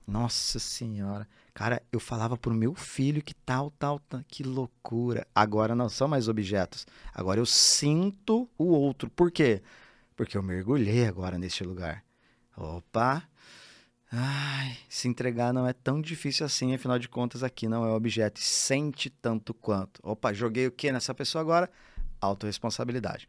Nossa 0.07 0.59
senhora. 0.59 1.27
Cara, 1.55 1.83
eu 1.91 1.99
falava 1.99 2.37
pro 2.37 2.53
meu 2.53 2.75
filho 2.75 3.23
que 3.23 3.35
tal, 3.35 3.71
tal, 3.79 3.99
tal, 4.01 4.21
que 4.29 4.43
loucura. 4.43 5.27
Agora 5.35 5.75
não 5.75 5.89
são 5.89 6.07
mais 6.07 6.29
objetos. 6.29 6.87
Agora 7.15 7.41
eu 7.41 7.47
sinto 7.47 8.49
o 8.59 8.67
outro. 8.67 9.09
Por 9.09 9.31
quê? 9.31 9.63
Porque 10.17 10.37
eu 10.37 10.43
mergulhei 10.43 11.07
agora 11.07 11.39
neste 11.39 11.63
lugar. 11.63 12.03
Opa! 12.57 13.23
Ai, 14.11 14.79
se 14.89 15.09
entregar 15.09 15.53
não 15.53 15.67
é 15.67 15.73
tão 15.73 16.01
difícil 16.01 16.47
assim, 16.47 16.75
afinal 16.75 16.99
de 16.99 17.09
contas, 17.09 17.43
aqui 17.43 17.69
não 17.69 17.85
é 17.85 17.91
objeto. 17.91 18.41
E 18.41 18.45
sente 18.45 19.11
tanto 19.11 19.53
quanto. 19.53 20.01
Opa, 20.03 20.33
joguei 20.33 20.67
o 20.67 20.73
que 20.73 20.91
nessa 20.91 21.15
pessoa 21.15 21.43
agora? 21.43 21.71
Autoresponsabilidade. 22.21 23.29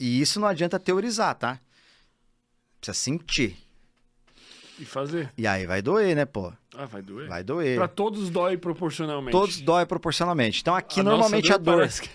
E 0.00 0.20
isso 0.20 0.40
não 0.40 0.48
adianta 0.48 0.78
teorizar, 0.78 1.34
tá? 1.34 1.60
Precisa 2.80 2.94
sentir. 2.94 3.58
E 4.78 4.84
fazer. 4.84 5.32
E 5.36 5.46
aí 5.46 5.66
vai 5.66 5.82
doer, 5.82 6.14
né, 6.14 6.24
pô? 6.24 6.52
Ah, 6.80 6.86
vai 6.86 7.02
doer? 7.02 7.28
Vai 7.28 7.42
doer. 7.42 7.76
Pra 7.76 7.88
todos 7.88 8.30
dói 8.30 8.56
proporcionalmente. 8.56 9.32
Todos 9.32 9.60
dói 9.60 9.84
proporcionalmente. 9.84 10.60
Então 10.60 10.76
aqui 10.76 11.00
a 11.00 11.02
normalmente 11.02 11.52
a 11.52 11.56
dor. 11.56 11.88
Que... 11.88 12.08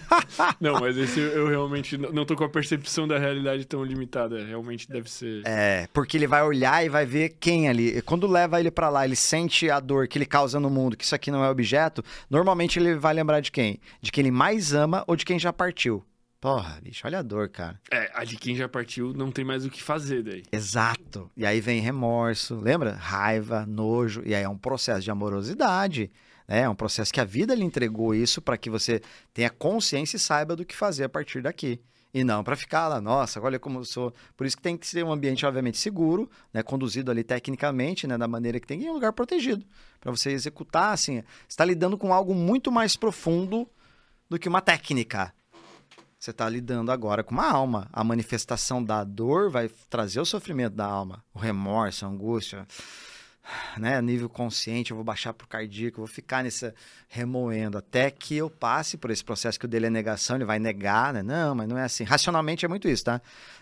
não, 0.58 0.80
mas 0.80 0.96
esse 0.96 1.20
eu 1.20 1.46
realmente 1.48 1.98
não 1.98 2.24
tô 2.24 2.34
com 2.34 2.44
a 2.44 2.48
percepção 2.48 3.06
da 3.06 3.18
realidade 3.18 3.66
tão 3.66 3.84
limitada. 3.84 4.42
Realmente 4.42 4.88
deve 4.88 5.10
ser. 5.10 5.42
É, 5.44 5.86
porque 5.92 6.16
ele 6.16 6.26
vai 6.26 6.42
olhar 6.42 6.82
e 6.82 6.88
vai 6.88 7.04
ver 7.04 7.36
quem 7.38 7.68
ali. 7.68 8.00
Quando 8.00 8.26
leva 8.26 8.58
ele 8.58 8.70
para 8.70 8.88
lá, 8.88 9.04
ele 9.04 9.16
sente 9.16 9.68
a 9.70 9.78
dor 9.78 10.08
que 10.08 10.16
ele 10.16 10.24
causa 10.24 10.58
no 10.58 10.70
mundo, 10.70 10.96
que 10.96 11.04
isso 11.04 11.14
aqui 11.14 11.30
não 11.30 11.44
é 11.44 11.50
objeto, 11.50 12.02
normalmente 12.30 12.78
ele 12.78 12.94
vai 12.94 13.12
lembrar 13.12 13.40
de 13.40 13.52
quem? 13.52 13.78
De 14.00 14.10
quem 14.10 14.22
ele 14.22 14.30
mais 14.30 14.72
ama 14.72 15.04
ou 15.06 15.14
de 15.14 15.26
quem 15.26 15.38
já 15.38 15.52
partiu. 15.52 16.02
Porra, 16.46 16.78
bicho, 16.80 17.04
olha 17.04 17.18
a 17.18 17.22
dor, 17.22 17.48
cara. 17.48 17.80
É, 17.90 18.08
a 18.14 18.22
de 18.22 18.36
quem 18.36 18.54
já 18.54 18.68
partiu 18.68 19.12
não 19.12 19.32
tem 19.32 19.44
mais 19.44 19.66
o 19.66 19.68
que 19.68 19.82
fazer 19.82 20.22
daí. 20.22 20.44
Exato. 20.52 21.28
E 21.36 21.44
aí 21.44 21.60
vem 21.60 21.80
remorso, 21.80 22.54
lembra? 22.54 22.92
Raiva, 22.92 23.66
nojo, 23.66 24.22
e 24.24 24.32
aí 24.32 24.44
é 24.44 24.48
um 24.48 24.56
processo 24.56 25.00
de 25.00 25.10
amorosidade. 25.10 26.08
Né? 26.46 26.60
É 26.60 26.68
um 26.68 26.74
processo 26.76 27.12
que 27.12 27.20
a 27.20 27.24
vida 27.24 27.52
lhe 27.52 27.64
entregou 27.64 28.14
isso 28.14 28.40
para 28.40 28.56
que 28.56 28.70
você 28.70 29.02
tenha 29.34 29.50
consciência 29.50 30.18
e 30.18 30.20
saiba 30.20 30.54
do 30.54 30.64
que 30.64 30.76
fazer 30.76 31.02
a 31.02 31.08
partir 31.08 31.42
daqui. 31.42 31.80
E 32.14 32.22
não 32.22 32.44
para 32.44 32.54
ficar 32.54 32.86
lá, 32.86 33.00
nossa, 33.00 33.40
olha 33.40 33.58
como 33.58 33.80
eu 33.80 33.84
sou. 33.84 34.14
Por 34.36 34.46
isso 34.46 34.56
que 34.56 34.62
tem 34.62 34.76
que 34.76 34.86
ser 34.86 35.04
um 35.04 35.10
ambiente, 35.10 35.44
obviamente, 35.44 35.78
seguro, 35.78 36.30
né? 36.54 36.62
Conduzido 36.62 37.10
ali 37.10 37.24
tecnicamente, 37.24 38.06
né? 38.06 38.16
Da 38.16 38.28
maneira 38.28 38.60
que 38.60 38.68
tem, 38.68 38.84
e 38.84 38.88
um 38.88 38.92
lugar 38.92 39.12
protegido. 39.12 39.66
para 40.00 40.12
você 40.12 40.30
executar, 40.30 40.92
assim. 40.92 41.16
Você 41.16 41.26
está 41.48 41.64
lidando 41.64 41.98
com 41.98 42.14
algo 42.14 42.32
muito 42.32 42.70
mais 42.70 42.94
profundo 42.94 43.68
do 44.30 44.38
que 44.38 44.48
uma 44.48 44.60
técnica. 44.60 45.34
Você 46.18 46.30
está 46.30 46.48
lidando 46.48 46.90
agora 46.90 47.22
com 47.22 47.32
uma 47.32 47.50
alma. 47.50 47.88
A 47.92 48.02
manifestação 48.02 48.82
da 48.82 49.04
dor 49.04 49.50
vai 49.50 49.68
trazer 49.90 50.20
o 50.20 50.24
sofrimento 50.24 50.74
da 50.74 50.86
alma, 50.86 51.22
o 51.32 51.38
remorso, 51.38 52.04
a 52.04 52.08
angústia 52.08 52.66
né, 53.78 54.00
nível 54.02 54.28
consciente, 54.28 54.90
eu 54.90 54.96
vou 54.96 55.04
baixar 55.04 55.32
para 55.32 55.44
o 55.44 55.48
cardíaco, 55.48 56.00
eu 56.00 56.06
vou 56.06 56.12
ficar 56.12 56.42
nessa 56.42 56.74
remoendo 57.08 57.78
até 57.78 58.10
que 58.10 58.36
eu 58.36 58.50
passe 58.50 58.96
por 58.96 59.10
esse 59.10 59.24
processo 59.24 59.58
que 59.58 59.64
o 59.64 59.68
dele 59.68 59.86
é 59.86 59.90
negação, 59.90 60.36
ele 60.36 60.44
vai 60.44 60.58
negar, 60.58 61.12
né? 61.12 61.22
Não, 61.22 61.54
mas 61.54 61.68
não 61.68 61.78
é 61.78 61.84
assim. 61.84 62.04
Racionalmente 62.04 62.64
é 62.64 62.68
muito 62.68 62.88
isso, 62.88 63.04
tá? 63.04 63.20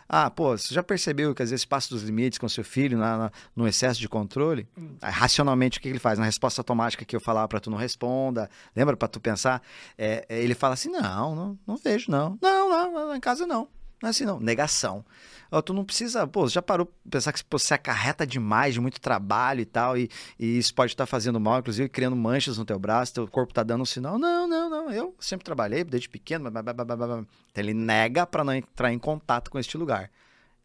Ah, 0.09 0.31
pô, 0.31 0.57
você 0.57 0.73
já 0.75 0.83
percebeu 0.83 1.35
que 1.35 1.43
às 1.43 1.51
vezes 1.51 1.65
passa 1.65 1.89
dos 1.89 2.03
limites 2.03 2.39
com 2.39 2.49
seu 2.49 2.65
filho 2.65 2.99
na, 2.99 3.17
na, 3.17 3.33
no 3.57 3.67
excesso 3.67 4.01
de 4.01 4.09
controle? 4.09 4.69
Hum. 4.77 4.97
racionalmente, 5.03 5.79
o 5.79 5.81
que 5.81 5.89
ele 5.89 5.99
faz? 5.99 6.19
Na 6.19 6.25
resposta 6.25 6.61
automática 6.61 7.05
que 7.05 7.17
eu 7.17 7.21
falava 7.21 7.49
para 7.49 7.61
tu 7.61 7.71
não 7.71 7.79
responda, 7.79 8.51
lembra 8.75 8.97
para 8.97 9.09
tu 9.09 9.21
pensar? 9.21 9.63
É, 9.97 10.25
é, 10.29 10.43
ele 10.43 10.55
fala 10.55 10.75
assim: 10.75 10.91
não, 10.91 11.35
não, 11.35 11.59
não 11.67 11.77
vejo, 11.77 12.11
não. 12.11 12.39
Não, 12.41 12.69
não, 12.69 12.93
não, 12.93 13.17
em 13.17 13.21
casa 13.21 13.47
não. 13.47 13.69
Não 14.05 14.09
é 14.09 14.11
assim, 14.11 14.27
não. 14.27 14.39
Negação. 14.39 15.03
Ó, 15.51 15.63
tu 15.63 15.73
não 15.73 15.83
precisa, 15.83 16.27
pô, 16.27 16.47
já 16.47 16.61
parou 16.61 16.85
pra 16.85 16.95
pensar 17.13 17.33
que 17.33 17.43
pô, 17.43 17.59
você 17.59 17.73
acarreta 17.73 18.27
demais, 18.27 18.75
de 18.75 18.81
muito 18.81 19.01
trabalho 19.01 19.61
e 19.61 19.65
tal, 19.65 19.97
e, 19.97 20.11
e 20.39 20.59
isso 20.59 20.75
pode 20.75 20.93
estar 20.93 21.07
fazendo 21.07 21.41
mal, 21.41 21.61
inclusive 21.61 21.89
criando 21.89 22.15
manchas 22.15 22.59
no 22.59 22.67
teu 22.67 22.79
braço, 22.79 23.15
teu 23.15 23.27
corpo 23.27 23.55
tá 23.55 23.63
dando 23.63 23.81
um 23.81 23.87
sinal. 23.87 24.19
Não, 24.19 24.47
não, 24.47 24.69
não, 24.69 24.91
eu 24.91 25.15
sempre 25.19 25.45
trabalhei 25.45 25.85
desde 25.85 26.09
pequeno, 26.09 26.51
blá, 26.51 26.63
blá, 26.63 26.73
blá, 26.75 26.97
blá. 26.97 27.07
Então 27.07 27.27
ele 27.57 27.73
nega 27.73 28.27
para 28.27 28.45
não 28.45 28.53
entrar 28.53 28.93
em 28.93 28.99
contato 28.99 29.51
com 29.51 29.59
este 29.59 29.79
lugar. 29.79 30.11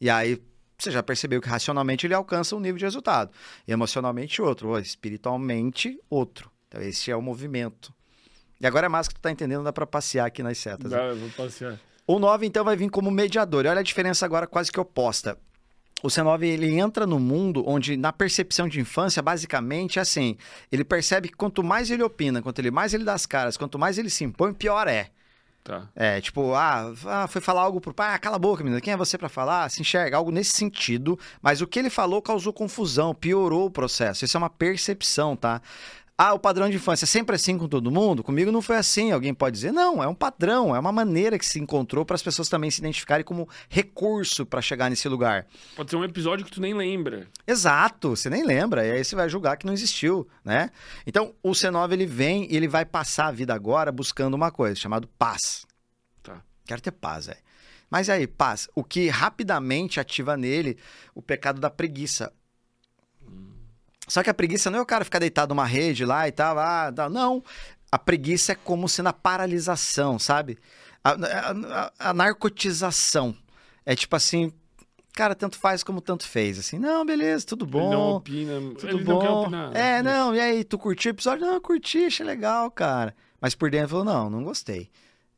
E 0.02 0.10
aí 0.10 0.42
você 0.78 0.92
já 0.92 1.02
percebeu 1.02 1.40
que 1.40 1.48
racionalmente 1.48 2.06
ele 2.06 2.14
alcança 2.14 2.56
um 2.56 2.60
nível 2.60 2.78
de 2.78 2.86
resultado, 2.86 3.32
emocionalmente 3.66 4.42
outro, 4.42 4.70
ou 4.70 4.80
espiritualmente 4.80 5.98
outro. 6.10 6.52
Então 6.68 6.82
esse 6.82 7.10
é 7.10 7.16
o 7.16 7.22
movimento. 7.22 7.94
E 8.60 8.68
agora 8.68 8.88
é 8.88 8.90
mais 8.90 9.08
que 9.08 9.14
tu 9.14 9.22
tá 9.22 9.32
entendendo, 9.32 9.64
dá 9.64 9.72
para 9.72 9.88
passear 9.88 10.26
aqui 10.26 10.44
nas 10.44 10.58
setas. 10.58 10.92
Dá, 10.92 11.14
né? 11.14 11.14
vou 11.14 11.30
passear. 11.30 11.80
O 12.10 12.18
9, 12.18 12.48
então, 12.48 12.66
vai 12.66 12.76
vir 12.76 12.90
como 12.90 13.12
mediador. 13.12 13.66
E 13.66 13.68
olha 13.68 13.82
a 13.82 13.84
diferença 13.84 14.26
agora 14.26 14.48
quase 14.48 14.72
que 14.72 14.80
oposta. 14.80 15.38
O 16.02 16.08
C9 16.08 16.42
ele 16.44 16.80
entra 16.80 17.06
no 17.06 17.20
mundo 17.20 17.64
onde, 17.68 17.96
na 17.96 18.12
percepção 18.12 18.68
de 18.68 18.80
infância, 18.80 19.22
basicamente 19.22 20.00
é 20.00 20.02
assim: 20.02 20.36
ele 20.72 20.84
percebe 20.84 21.28
que 21.28 21.36
quanto 21.36 21.64
mais 21.64 21.92
ele 21.92 22.02
opina, 22.02 22.42
quanto 22.42 22.58
ele 22.58 22.72
mais 22.72 22.96
ele 22.96 23.04
dá 23.04 23.14
as 23.14 23.28
caras, 23.28 23.58
quanto 23.58 23.78
mais 23.78 24.00
ele 24.00 24.10
se 24.10 24.24
impõe, 24.24 24.56
pior 24.56 24.88
é. 24.88 25.12
Tá. 25.64 25.88
É, 25.96 26.20
tipo, 26.20 26.56
ah, 26.56 26.92
ah, 27.06 27.28
foi 27.28 27.42
falar 27.42 27.62
algo 27.62 27.80
pro 27.80 27.94
pai, 27.94 28.16
ah, 28.16 28.18
cala 28.18 28.38
a 28.38 28.40
boca, 28.40 28.64
menina, 28.64 28.82
quem 28.82 28.92
é 28.92 28.98
você 28.98 29.16
para 29.16 29.30
falar? 29.30 29.70
Se 29.70 29.82
enxerga, 29.82 30.18
algo 30.18 30.32
nesse 30.32 30.54
sentido, 30.54 31.20
mas 31.44 31.62
o 31.62 31.68
que 31.68 31.78
ele 31.78 31.92
falou 31.92 32.24
causou 32.24 32.52
confusão, 32.52 33.14
piorou 33.14 33.68
o 33.68 33.70
processo. 33.70 34.26
Isso 34.26 34.36
é 34.36 34.40
uma 34.40 34.50
percepção, 34.50 35.36
tá? 35.36 35.62
Ah, 36.22 36.34
o 36.34 36.40
padrão 36.40 36.70
de 36.70 36.76
infância 36.76 37.06
é 37.06 37.08
sempre 37.08 37.34
assim 37.34 37.58
com 37.58 37.66
todo 37.66 37.90
mundo? 37.90 38.22
Comigo 38.22 38.52
não 38.52 38.62
foi 38.62 38.76
assim. 38.76 39.10
Alguém 39.14 39.34
pode 39.34 39.54
dizer, 39.56 39.72
não, 39.72 40.04
é 40.04 40.08
um 40.10 40.14
padrão, 40.14 40.76
é 40.76 40.80
uma 40.80 40.92
maneira 40.92 41.40
que 41.40 41.46
se 41.46 41.62
encontrou 41.62 42.04
para 42.04 42.16
as 42.16 42.22
pessoas 42.22 42.50
também 42.50 42.70
se 42.70 42.82
identificarem 42.82 43.24
como 43.24 43.48
recurso 43.70 44.46
para 44.46 44.62
chegar 44.62 44.90
nesse 44.90 45.08
lugar. 45.08 45.48
Pode 45.78 45.90
ser 45.90 45.96
um 45.96 46.04
episódio 46.04 46.44
que 46.44 46.52
tu 46.52 46.60
nem 46.60 46.74
lembra. 46.74 47.26
Exato, 47.48 48.18
você 48.18 48.30
nem 48.30 48.44
lembra, 48.44 48.86
e 48.86 48.92
aí 48.92 49.02
você 49.02 49.16
vai 49.16 49.30
julgar 49.30 49.56
que 49.56 49.66
não 49.66 49.72
existiu, 49.72 50.28
né? 50.44 50.72
Então, 51.08 51.34
o 51.42 51.52
C9 51.52 51.94
ele 51.94 52.06
vem 52.06 52.52
e 52.52 52.58
ele 52.58 52.68
vai 52.68 52.84
passar 52.84 53.28
a 53.28 53.32
vida 53.32 53.54
agora 53.54 53.90
buscando 53.90 54.34
uma 54.34 54.52
coisa, 54.52 54.76
chamada 54.76 55.08
paz. 55.18 55.66
Tá. 56.22 56.42
Quero 56.66 56.82
ter 56.82 56.92
paz, 56.92 57.30
é. 57.30 57.38
Mas 57.90 58.10
aí, 58.10 58.28
paz, 58.28 58.68
o 58.76 58.84
que 58.84 59.08
rapidamente 59.08 60.02
ativa 60.02 60.36
nele 60.36 60.78
o 61.16 61.22
pecado 61.22 61.62
da 61.62 61.70
preguiça. 61.70 62.34
Só 64.10 64.24
que 64.24 64.30
a 64.30 64.34
preguiça 64.34 64.72
não 64.72 64.80
é 64.80 64.82
o 64.82 64.86
cara 64.86 65.06
ficar 65.06 65.20
deitado 65.20 65.54
numa 65.54 65.66
rede 65.66 66.04
lá 66.04 66.28
e 66.28 66.32
tal. 66.32 66.58
Ah, 66.58 66.92
não. 67.10 67.44
A 67.92 67.98
preguiça 67.98 68.54
é 68.54 68.56
como 68.56 68.90
se 68.90 69.02
na 69.02 69.14
paralisação, 69.14 70.18
sabe? 70.18 70.58
A, 71.04 71.12
a, 71.12 71.92
a, 72.10 72.14
narcotização. 72.14 73.36
É 73.86 73.96
tipo 73.96 74.16
assim, 74.16 74.52
cara, 75.14 75.36
tanto 75.36 75.58
faz 75.58 75.84
como 75.84 76.02
tanto 76.02 76.28
fez. 76.28 76.58
Assim, 76.60 76.80
não, 76.80 77.06
beleza, 77.06 77.46
tudo 77.46 77.66
bom. 77.66 77.88
Ele 77.88 77.96
não 77.96 78.12
opina, 78.16 78.54
tudo 78.76 78.90
ele 78.90 79.04
bom. 79.04 79.14
não 79.14 79.20
quer 79.20 79.30
opinar. 79.30 79.76
É, 79.76 80.04
não, 80.04 80.36
e 80.36 80.40
aí, 80.40 80.64
tu 80.64 80.78
curtiu 80.78 81.12
o 81.12 81.14
episódio? 81.16 81.46
Não, 81.46 81.62
curti, 81.62 82.06
achei 82.06 82.26
legal, 82.26 82.70
cara. 82.72 83.16
Mas 83.40 83.56
por 83.56 83.70
dentro 83.70 83.90
falou, 83.90 84.06
não, 84.06 84.30
não 84.30 84.44
gostei. 84.44 84.90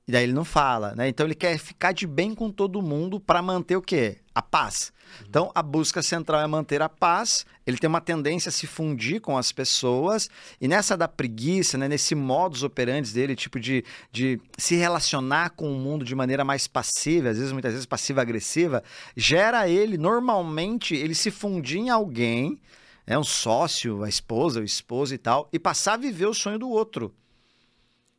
E 0.07 0.11
daí 0.11 0.23
ele 0.23 0.33
não 0.33 0.45
fala, 0.45 0.95
né? 0.95 1.07
Então 1.07 1.25
ele 1.25 1.35
quer 1.35 1.57
ficar 1.57 1.91
de 1.91 2.07
bem 2.07 2.33
com 2.33 2.49
todo 2.49 2.81
mundo 2.81 3.19
para 3.19 3.41
manter 3.41 3.75
o 3.75 3.81
quê? 3.81 4.20
A 4.33 4.41
paz. 4.41 4.93
Então 5.27 5.51
a 5.53 5.61
busca 5.61 6.01
central 6.01 6.41
é 6.41 6.47
manter 6.47 6.81
a 6.81 6.87
paz. 6.87 7.45
Ele 7.65 7.77
tem 7.77 7.87
uma 7.87 8.01
tendência 8.01 8.49
a 8.49 8.51
se 8.51 8.65
fundir 8.65 9.19
com 9.19 9.37
as 9.37 9.51
pessoas 9.51 10.29
e 10.59 10.67
nessa 10.67 10.95
da 10.95 11.07
preguiça, 11.07 11.77
né? 11.77 11.87
Nesse 11.87 12.15
modus 12.15 12.63
operandi 12.63 13.13
dele, 13.13 13.35
tipo 13.35 13.59
de, 13.59 13.83
de 14.11 14.39
se 14.57 14.75
relacionar 14.75 15.51
com 15.51 15.71
o 15.71 15.75
mundo 15.75 16.05
de 16.05 16.15
maneira 16.15 16.43
mais 16.43 16.67
passiva, 16.67 17.29
às 17.29 17.37
vezes 17.37 17.51
muitas 17.51 17.73
vezes 17.73 17.85
passiva 17.85 18.21
agressiva, 18.21 18.83
gera 19.15 19.67
ele 19.67 19.97
normalmente 19.97 20.95
ele 20.95 21.13
se 21.13 21.29
fundir 21.29 21.79
em 21.79 21.89
alguém, 21.89 22.59
é 23.05 23.17
um 23.17 23.23
sócio, 23.23 24.03
a 24.03 24.09
esposa, 24.09 24.61
o 24.61 24.63
esposo 24.63 25.13
e 25.13 25.17
tal, 25.17 25.49
e 25.51 25.59
passar 25.59 25.93
a 25.93 25.97
viver 25.97 26.27
o 26.27 26.33
sonho 26.33 26.57
do 26.57 26.69
outro 26.69 27.13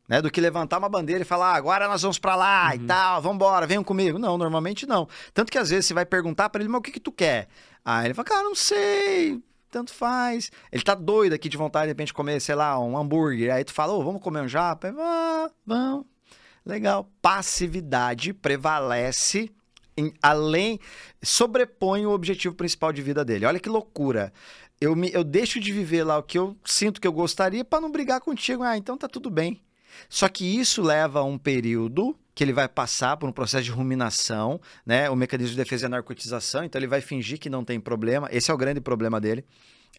né? 0.07 0.21
Do 0.21 0.29
que 0.29 0.41
levantar 0.41 0.77
uma 0.77 0.89
bandeira 0.89 1.21
e 1.21 1.25
falar, 1.25 1.53
ah, 1.53 1.55
agora 1.55 1.87
nós 1.87 2.01
vamos 2.01 2.19
para 2.19 2.35
lá 2.35 2.69
uhum. 2.69 2.75
e 2.75 2.79
tal, 2.79 3.21
vamos 3.21 3.35
embora, 3.35 3.67
venham 3.67 3.83
comigo. 3.83 4.19
Não, 4.19 4.37
normalmente 4.37 4.85
não. 4.85 5.07
Tanto 5.33 5.51
que 5.51 5.57
às 5.57 5.69
vezes 5.69 5.85
você 5.85 5.93
vai 5.93 6.05
perguntar 6.05 6.49
para 6.49 6.61
ele, 6.61 6.69
mas 6.69 6.79
o 6.79 6.81
que 6.81 6.91
que 6.91 6.99
tu 6.99 7.11
quer? 7.11 7.47
Aí 7.83 8.07
ele 8.07 8.13
fala, 8.13 8.27
cara, 8.27 8.43
não 8.43 8.55
sei, 8.55 9.41
tanto 9.69 9.93
faz. 9.93 10.51
Ele 10.71 10.83
tá 10.83 10.95
doido 10.95 11.33
aqui 11.33 11.49
de 11.49 11.57
vontade 11.57 11.85
de 11.85 11.91
repente 11.91 12.13
comer, 12.13 12.39
sei 12.39 12.55
lá, 12.55 12.79
um 12.79 12.97
hambúrguer. 12.97 13.53
Aí 13.53 13.63
tu 13.63 13.73
fala, 13.73 13.93
oh, 13.93 14.03
vamos 14.03 14.21
comer 14.21 14.41
um 14.41 14.47
japa? 14.47 14.87
Aí, 14.87 14.95
ah, 14.97 15.49
vamos. 15.65 16.05
Legal. 16.65 17.09
Passividade 17.21 18.33
prevalece 18.33 19.51
em, 19.97 20.13
além, 20.21 20.79
sobrepõe 21.21 22.05
o 22.05 22.11
objetivo 22.11 22.55
principal 22.55 22.93
de 22.93 23.01
vida 23.01 23.25
dele. 23.25 23.45
Olha 23.45 23.59
que 23.59 23.69
loucura. 23.69 24.31
Eu, 24.79 24.95
me, 24.95 25.11
eu 25.13 25.23
deixo 25.23 25.59
de 25.59 25.71
viver 25.71 26.03
lá 26.03 26.17
o 26.17 26.23
que 26.23 26.37
eu 26.37 26.57
sinto 26.63 26.99
que 26.99 27.07
eu 27.07 27.13
gostaria 27.13 27.63
para 27.63 27.81
não 27.81 27.91
brigar 27.91 28.21
contigo. 28.21 28.63
Ah, 28.63 28.77
então 28.77 28.97
tá 28.97 29.07
tudo 29.07 29.29
bem. 29.29 29.61
Só 30.09 30.27
que 30.27 30.45
isso 30.45 30.81
leva 30.81 31.19
a 31.19 31.23
um 31.23 31.37
período 31.37 32.15
que 32.35 32.43
ele 32.43 32.53
vai 32.53 32.67
passar 32.67 33.17
por 33.17 33.29
um 33.29 33.31
processo 33.31 33.65
de 33.65 33.71
ruminação, 33.71 34.59
né? 34.85 35.09
O 35.09 35.15
mecanismo 35.15 35.51
de 35.51 35.57
defesa 35.57 35.85
é 35.85 35.87
a 35.87 35.89
narcotização, 35.89 36.63
então 36.63 36.79
ele 36.79 36.87
vai 36.87 37.01
fingir 37.01 37.39
que 37.39 37.49
não 37.49 37.63
tem 37.63 37.79
problema. 37.79 38.27
Esse 38.31 38.49
é 38.49 38.53
o 38.53 38.57
grande 38.57 38.81
problema 38.81 39.21
dele. 39.21 39.45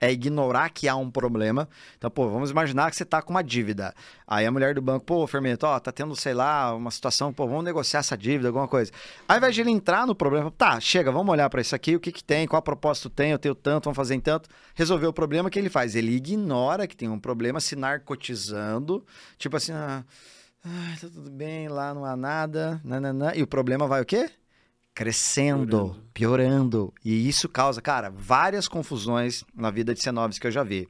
É 0.01 0.11
ignorar 0.11 0.71
que 0.71 0.89
há 0.89 0.97
um 0.97 1.11
problema. 1.11 1.69
Então, 1.97 2.11
pô, 2.11 2.29
vamos 2.29 2.51
imaginar 2.51 2.91
que 2.91 2.97
você 2.97 3.05
tá 3.05 3.23
com 3.23 3.31
uma 3.31 3.43
dívida. 3.43 3.95
Aí 4.27 4.45
a 4.45 4.51
mulher 4.51 4.75
do 4.75 4.83
banco, 4.83 5.05
pô, 5.05 5.27
Fermento, 5.27 5.67
ó, 5.67 5.79
tá 5.79 5.93
tendo, 5.93 6.17
sei 6.17 6.35
lá, 6.35 6.75
uma 6.75 6.91
situação, 6.91 7.33
pô, 7.33 7.47
vamos 7.47 7.65
negociar 7.65 8.01
essa 8.01 8.17
dívida, 8.17 8.49
alguma 8.49 8.67
coisa. 8.67 8.91
Ao 9.29 9.37
invés 9.37 9.55
de 9.55 9.61
ele 9.61 9.71
entrar 9.71 10.07
no 10.07 10.15
problema, 10.15 10.51
tá, 10.51 10.81
chega, 10.81 11.13
vamos 11.13 11.33
olhar 11.33 11.49
para 11.49 11.61
isso 11.61 11.75
aqui, 11.75 11.95
o 11.95 12.01
que 12.01 12.11
que 12.11 12.25
tem, 12.25 12.47
qual 12.47 12.61
propósito 12.61 13.09
tem, 13.09 13.31
eu 13.31 13.39
tenho 13.39 13.55
tanto, 13.55 13.85
vamos 13.85 13.97
fazer 13.97 14.15
em 14.15 14.21
tanto. 14.21 14.49
Resolver 14.75 15.07
o 15.07 15.13
problema, 15.13 15.49
o 15.49 15.51
que 15.51 15.59
ele 15.59 15.71
faz? 15.71 15.95
Ele 15.95 16.13
ignora 16.13 16.87
que 16.87 16.97
tem 16.97 17.09
um 17.09 17.19
problema, 17.19 17.61
se 17.61 17.77
narcotizando, 17.77 19.05
tipo 19.39 19.57
assim, 19.57 19.73
ah, 19.73 20.05
ah 20.65 20.95
tá 21.01 21.09
tudo 21.09 21.31
bem, 21.31 21.69
lá 21.69 21.95
não 21.95 22.05
há 22.05 22.17
nada, 22.17 22.81
nananã, 22.85 23.33
e 23.35 23.43
o 23.43 23.47
problema 23.47 23.87
vai 23.87 24.03
o 24.03 24.05
quê? 24.05 24.31
Crescendo, 24.95 25.67
piorando. 25.67 26.05
piorando. 26.15 26.95
E 27.05 27.29
isso 27.29 27.49
causa, 27.49 27.83
cara, 27.83 28.11
várias 28.11 28.69
confusões 28.69 29.45
na 29.55 29.71
vida 29.71 29.93
de 29.93 30.01
Cenobis 30.01 30.39
que 30.39 30.47
eu 30.47 30.53
já 30.53 30.63
vi 30.63 30.89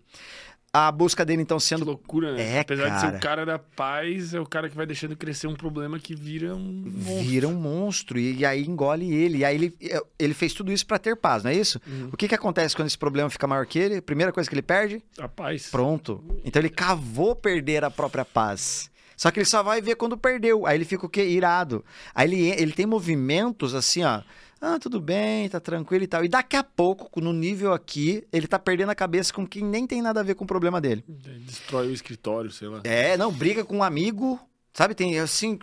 a 0.74 0.90
busca 0.90 1.24
dele, 1.24 1.40
então, 1.40 1.60
sendo. 1.60 1.82
Que 1.82 1.86
loucura, 1.86 2.32
né? 2.32 2.56
É, 2.56 2.60
Apesar 2.60 2.88
cara. 2.88 2.94
de 2.94 3.00
ser 3.00 3.16
o 3.16 3.20
cara 3.20 3.46
da 3.46 3.60
paz, 3.60 4.34
é 4.34 4.40
o 4.40 4.44
cara 4.44 4.68
que 4.68 4.74
vai 4.74 4.84
deixando 4.84 5.14
crescer 5.14 5.46
um 5.46 5.54
problema 5.54 6.00
que 6.00 6.16
vira 6.16 6.52
um 6.52 6.58
monstro. 6.58 7.22
Vira 7.22 7.48
um 7.48 7.54
monstro. 7.54 8.18
E, 8.18 8.38
e 8.38 8.44
aí 8.44 8.64
engole 8.64 9.14
ele. 9.14 9.38
E 9.38 9.44
aí 9.44 9.54
ele, 9.54 9.76
ele 10.18 10.34
fez 10.34 10.52
tudo 10.52 10.72
isso 10.72 10.84
para 10.84 10.98
ter 10.98 11.14
paz, 11.14 11.44
não 11.44 11.52
é 11.52 11.54
isso? 11.54 11.80
Uhum. 11.86 12.08
O 12.12 12.16
que, 12.16 12.26
que 12.26 12.34
acontece 12.34 12.74
quando 12.74 12.88
esse 12.88 12.98
problema 12.98 13.30
fica 13.30 13.46
maior 13.46 13.64
que 13.66 13.78
ele? 13.78 14.00
Primeira 14.00 14.32
coisa 14.32 14.50
que 14.50 14.54
ele 14.54 14.62
perde? 14.62 15.00
A 15.16 15.28
paz. 15.28 15.68
Pronto. 15.70 16.24
Então 16.44 16.60
ele 16.60 16.70
cavou 16.70 17.36
perder 17.36 17.84
a 17.84 17.90
própria 17.90 18.24
paz. 18.24 18.90
Só 19.16 19.30
que 19.30 19.40
ele 19.40 19.46
só 19.46 19.62
vai 19.62 19.80
ver 19.80 19.96
quando 19.96 20.16
perdeu. 20.16 20.66
Aí 20.66 20.76
ele 20.76 20.84
fica 20.84 21.06
o 21.06 21.08
quê? 21.08 21.24
Irado. 21.24 21.84
Aí 22.14 22.28
ele, 22.28 22.48
ele 22.50 22.72
tem 22.72 22.86
movimentos 22.86 23.74
assim, 23.74 24.04
ó 24.04 24.22
ah, 24.66 24.78
tudo 24.78 24.98
bem, 24.98 25.46
tá 25.46 25.60
tranquilo 25.60 26.04
e 26.04 26.06
tal. 26.06 26.24
E 26.24 26.28
daqui 26.28 26.56
a 26.56 26.64
pouco, 26.64 27.20
no 27.20 27.34
nível 27.34 27.74
aqui, 27.74 28.26
ele 28.32 28.46
tá 28.46 28.58
perdendo 28.58 28.88
a 28.88 28.94
cabeça 28.94 29.30
com 29.30 29.46
quem 29.46 29.62
nem 29.62 29.86
tem 29.86 30.00
nada 30.00 30.20
a 30.20 30.22
ver 30.22 30.34
com 30.34 30.44
o 30.44 30.46
problema 30.46 30.80
dele. 30.80 31.04
Destrói 31.06 31.88
o 31.88 31.92
escritório, 31.92 32.50
sei 32.50 32.68
lá. 32.68 32.80
É, 32.82 33.14
não, 33.18 33.30
briga 33.30 33.62
com 33.62 33.76
um 33.76 33.82
amigo, 33.82 34.40
sabe? 34.72 34.94
Tem 34.94 35.18
assim, 35.18 35.58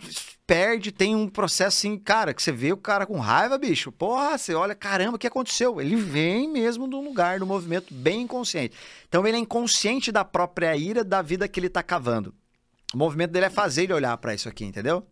perde, 0.46 0.92
tem 0.92 1.16
um 1.16 1.26
processo 1.26 1.78
assim, 1.78 1.98
cara, 1.98 2.32
que 2.32 2.40
você 2.40 2.52
vê 2.52 2.72
o 2.72 2.76
cara 2.76 3.04
com 3.04 3.18
raiva, 3.18 3.58
bicho. 3.58 3.90
Porra, 3.90 4.38
você 4.38 4.54
olha, 4.54 4.74
caramba, 4.74 5.16
o 5.16 5.18
que 5.18 5.26
aconteceu? 5.26 5.80
Ele 5.80 5.96
vem 5.96 6.48
mesmo 6.48 6.88
de 6.88 6.94
um 6.94 7.02
lugar, 7.02 7.40
do 7.40 7.46
movimento 7.46 7.92
bem 7.92 8.22
inconsciente. 8.22 8.76
Então 9.08 9.26
ele 9.26 9.36
é 9.36 9.40
inconsciente 9.40 10.12
da 10.12 10.24
própria 10.24 10.76
ira 10.76 11.02
da 11.02 11.20
vida 11.22 11.48
que 11.48 11.58
ele 11.58 11.68
tá 11.68 11.82
cavando. 11.82 12.32
O 12.92 12.96
movimento 12.96 13.30
dele 13.30 13.46
é 13.46 13.50
fazer 13.50 13.84
ele 13.84 13.92
olhar 13.92 14.16
para 14.18 14.34
isso 14.34 14.48
aqui, 14.48 14.64
entendeu? 14.64 15.06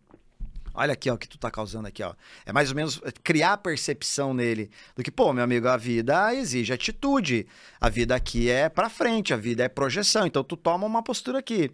Olha 0.73 0.93
aqui, 0.93 1.09
ó, 1.09 1.15
o 1.15 1.17
que 1.17 1.27
tu 1.27 1.37
tá 1.37 1.51
causando 1.51 1.87
aqui, 1.87 2.01
ó. 2.01 2.13
É 2.45 2.53
mais 2.53 2.69
ou 2.69 2.75
menos 2.75 3.01
criar 3.23 3.53
a 3.53 3.57
percepção 3.57 4.33
nele 4.33 4.69
do 4.95 5.03
que, 5.03 5.11
pô, 5.11 5.33
meu 5.33 5.43
amigo, 5.43 5.67
a 5.67 5.75
vida 5.75 6.33
exige 6.33 6.71
atitude. 6.71 7.45
A 7.79 7.89
vida 7.89 8.15
aqui 8.15 8.49
é 8.49 8.69
pra 8.69 8.89
frente, 8.89 9.33
a 9.33 9.37
vida 9.37 9.63
é 9.63 9.67
projeção. 9.67 10.25
Então 10.25 10.43
tu 10.43 10.55
toma 10.55 10.87
uma 10.87 11.03
postura 11.03 11.39
aqui. 11.39 11.71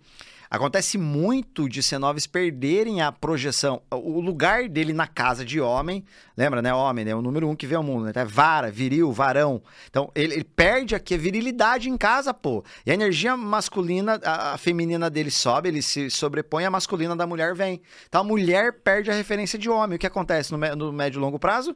Acontece 0.49 0.97
muito 0.97 1.67
de 1.67 1.81
C9s 1.81 2.29
perderem 2.29 3.01
a 3.01 3.11
projeção, 3.11 3.81
o 3.91 4.21
lugar 4.21 4.69
dele 4.69 4.93
na 4.93 5.05
casa 5.05 5.43
de 5.43 5.59
homem. 5.59 6.05
Lembra, 6.37 6.61
né? 6.61 6.73
Homem, 6.73 7.03
né? 7.03 7.13
O 7.13 7.21
número 7.21 7.49
um 7.49 7.55
que 7.55 7.67
vê 7.67 7.75
o 7.75 7.83
mundo, 7.83 8.05
né? 8.05 8.11
É 8.15 8.25
vara, 8.25 8.71
viril, 8.71 9.11
varão. 9.11 9.61
Então, 9.89 10.09
ele, 10.15 10.35
ele, 10.35 10.43
perde 10.43 10.95
aqui 10.95 11.15
a 11.15 11.17
virilidade 11.17 11.89
em 11.89 11.97
casa, 11.97 12.33
pô. 12.33 12.63
E 12.85 12.91
a 12.91 12.93
energia 12.93 13.35
masculina, 13.35 14.19
a, 14.23 14.53
a, 14.53 14.57
feminina 14.57 15.09
dele 15.09 15.31
sobe, 15.31 15.67
ele 15.67 15.81
se 15.81 16.09
sobrepõe, 16.09 16.65
a 16.65 16.71
masculina 16.71 17.15
da 17.15 17.27
mulher 17.27 17.53
vem. 17.53 17.81
Então, 18.07 18.21
a 18.21 18.23
mulher 18.23 18.81
perde 18.81 19.11
a 19.11 19.13
referência 19.13 19.59
de 19.59 19.69
homem. 19.69 19.97
O 19.97 19.99
que 19.99 20.07
acontece 20.07 20.51
no, 20.51 20.75
no 20.75 20.93
médio 20.93 21.19
e 21.19 21.21
longo 21.21 21.37
prazo? 21.37 21.75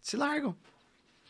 Se 0.00 0.16
largam. 0.16 0.56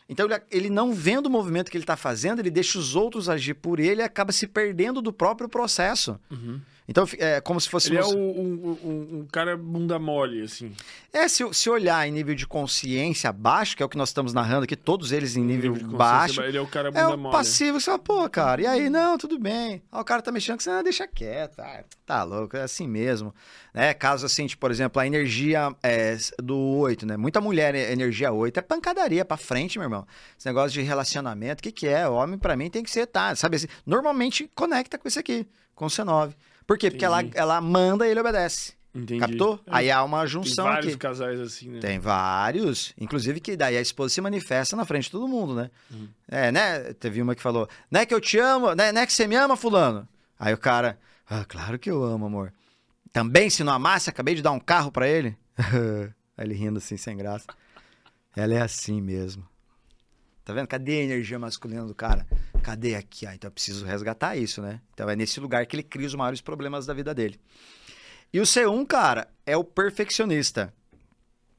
Então, 0.07 0.27
ele, 0.51 0.69
não 0.69 0.93
vendo 0.93 1.27
o 1.27 1.29
movimento 1.29 1.71
que 1.71 1.77
ele 1.77 1.83
está 1.83 1.95
fazendo, 1.95 2.39
ele 2.39 2.51
deixa 2.51 2.77
os 2.77 2.95
outros 2.95 3.29
agir 3.29 3.53
por 3.53 3.79
ele 3.79 4.01
e 4.01 4.03
acaba 4.03 4.31
se 4.31 4.47
perdendo 4.47 5.01
do 5.01 5.13
próprio 5.13 5.47
processo. 5.47 6.19
Uhum. 6.29 6.59
Então, 6.87 7.07
é 7.17 7.39
como 7.39 7.59
se 7.61 7.69
fosse... 7.69 7.89
Ele 7.89 7.97
é 7.97 8.05
um, 8.05 8.17
um, 8.17 8.77
um, 8.83 9.19
um, 9.19 9.27
cara 9.31 9.55
bunda 9.55 9.97
mole, 9.97 10.41
assim. 10.41 10.73
É, 11.13 11.27
se, 11.27 11.43
se 11.53 11.69
olhar 11.69 12.05
em 12.07 12.11
nível 12.11 12.35
de 12.35 12.45
consciência 12.45 13.31
baixo, 13.31 13.77
que 13.77 13.83
é 13.83 13.85
o 13.85 13.89
que 13.89 13.97
nós 13.97 14.09
estamos 14.09 14.33
narrando 14.33 14.65
aqui, 14.65 14.75
todos 14.75 15.11
eles 15.11 15.37
em 15.37 15.43
nível, 15.43 15.73
nível 15.73 15.97
baixo... 15.97 16.41
Ele 16.41 16.57
é 16.57 16.61
o 16.61 16.67
cara 16.67 16.91
bunda 16.91 17.13
é 17.13 17.15
mole. 17.15 17.31
passivo, 17.31 17.79
você 17.79 17.85
fala, 17.85 17.99
pô, 17.99 18.29
cara, 18.29 18.61
e 18.61 18.67
aí? 18.67 18.89
Não, 18.89 19.17
tudo 19.17 19.39
bem. 19.39 19.81
Ah, 19.91 20.01
o 20.01 20.03
cara 20.03 20.21
tá 20.21 20.31
mexendo 20.31 20.57
com 20.57 20.63
você, 20.63 20.69
ah, 20.71 20.81
deixa 20.81 21.07
quieto. 21.07 21.59
Ah, 21.59 21.83
tá 22.05 22.23
louco, 22.23 22.57
é 22.57 22.63
assim 22.63 22.87
mesmo. 22.87 23.33
Né? 23.73 23.93
Caso 23.93 24.25
assim, 24.25 24.45
tipo, 24.45 24.59
por 24.59 24.69
exemplo, 24.69 25.01
a 25.01 25.07
energia 25.07 25.73
é, 25.81 26.17
do 26.37 26.57
8, 26.57 27.05
né? 27.05 27.15
Muita 27.15 27.39
mulher, 27.39 27.73
energia 27.75 28.31
8, 28.31 28.57
é 28.57 28.61
pancadaria 28.61 29.23
pra 29.23 29.37
frente, 29.37 29.79
meu 29.79 29.85
irmão. 29.85 30.05
Esse 30.37 30.47
negócio 30.47 30.71
de 30.71 30.81
relacionamento, 30.81 31.61
o 31.61 31.63
que 31.63 31.71
que 31.71 31.87
é? 31.87 32.07
O 32.07 32.13
homem, 32.13 32.37
para 32.37 32.57
mim, 32.57 32.69
tem 32.69 32.83
que 32.83 32.91
ser, 32.91 33.07
tá? 33.07 33.33
Sabe 33.35 33.55
assim, 33.55 33.67
normalmente 33.85 34.49
conecta 34.53 34.97
com 34.97 35.07
isso 35.07 35.19
aqui, 35.19 35.47
com 35.73 35.85
o 35.85 35.89
C9. 35.89 36.33
Por 36.65 36.77
quê? 36.77 36.89
Porque 36.89 37.05
ela, 37.05 37.23
ela 37.33 37.61
manda 37.61 38.07
e 38.07 38.11
ele 38.11 38.19
obedece. 38.19 38.73
Entendi. 38.95 39.19
Captou? 39.19 39.55
É. 39.65 39.69
Aí 39.71 39.91
há 39.91 40.03
uma 40.03 40.25
junção 40.27 40.65
Tem 40.65 40.73
vários 40.73 40.93
aqui. 40.93 40.97
casais 41.01 41.39
assim, 41.39 41.69
né? 41.69 41.79
Tem 41.79 41.99
vários. 41.99 42.93
Inclusive 42.99 43.39
que 43.39 43.57
daí 43.57 43.75
a 43.75 43.81
esposa 43.81 44.13
se 44.13 44.21
manifesta 44.21 44.75
na 44.75 44.85
frente 44.85 45.05
de 45.05 45.11
todo 45.11 45.27
mundo, 45.27 45.55
né? 45.55 45.71
Uhum. 45.89 46.07
É, 46.27 46.51
né? 46.51 46.93
Teve 46.93 47.21
uma 47.21 47.33
que 47.33 47.41
falou, 47.41 47.67
não 47.89 48.01
é 48.01 48.05
que 48.05 48.13
eu 48.13 48.21
te 48.21 48.37
amo, 48.37 48.75
né, 48.75 48.91
não 48.91 49.01
é 49.01 49.05
que 49.05 49.13
você 49.13 49.25
me 49.25 49.35
ama, 49.35 49.57
fulano? 49.57 50.07
Aí 50.39 50.53
o 50.53 50.57
cara, 50.57 50.99
ah, 51.27 51.43
claro 51.43 51.79
que 51.79 51.89
eu 51.89 52.03
amo, 52.03 52.25
amor. 52.27 52.53
Também, 53.11 53.49
se 53.49 53.63
não 53.63 53.73
amasse, 53.73 54.09
acabei 54.09 54.35
de 54.35 54.41
dar 54.41 54.51
um 54.51 54.59
carro 54.59 54.91
para 54.91 55.07
ele. 55.07 55.35
Aí 56.37 56.45
ele 56.45 56.53
rindo 56.53 56.77
assim, 56.77 56.97
sem 56.97 57.15
graça. 57.17 57.45
Ela 58.35 58.55
é 58.55 58.61
assim 58.61 59.01
mesmo. 59.01 59.47
Tá 60.43 60.53
vendo? 60.53 60.67
Cadê 60.67 60.99
a 60.99 61.03
energia 61.03 61.39
masculina 61.39 61.85
do 61.85 61.95
cara? 61.95 62.27
Cadê 62.63 62.95
aqui? 62.95 63.27
Ah, 63.27 63.35
então 63.35 63.47
eu 63.49 63.51
preciso 63.51 63.85
resgatar 63.85 64.35
isso, 64.37 64.61
né? 64.61 64.79
Então 64.93 65.09
é 65.09 65.15
nesse 65.15 65.39
lugar 65.39 65.65
que 65.65 65.75
ele 65.75 65.83
cria 65.83 66.07
os 66.07 66.15
maiores 66.15 66.41
problemas 66.41 66.85
da 66.85 66.93
vida 66.93 67.13
dele. 67.13 67.39
E 68.31 68.39
o 68.39 68.43
C1, 68.43 68.85
cara, 68.87 69.27
é 69.45 69.55
o 69.55 69.63
perfeccionista. 69.63 70.73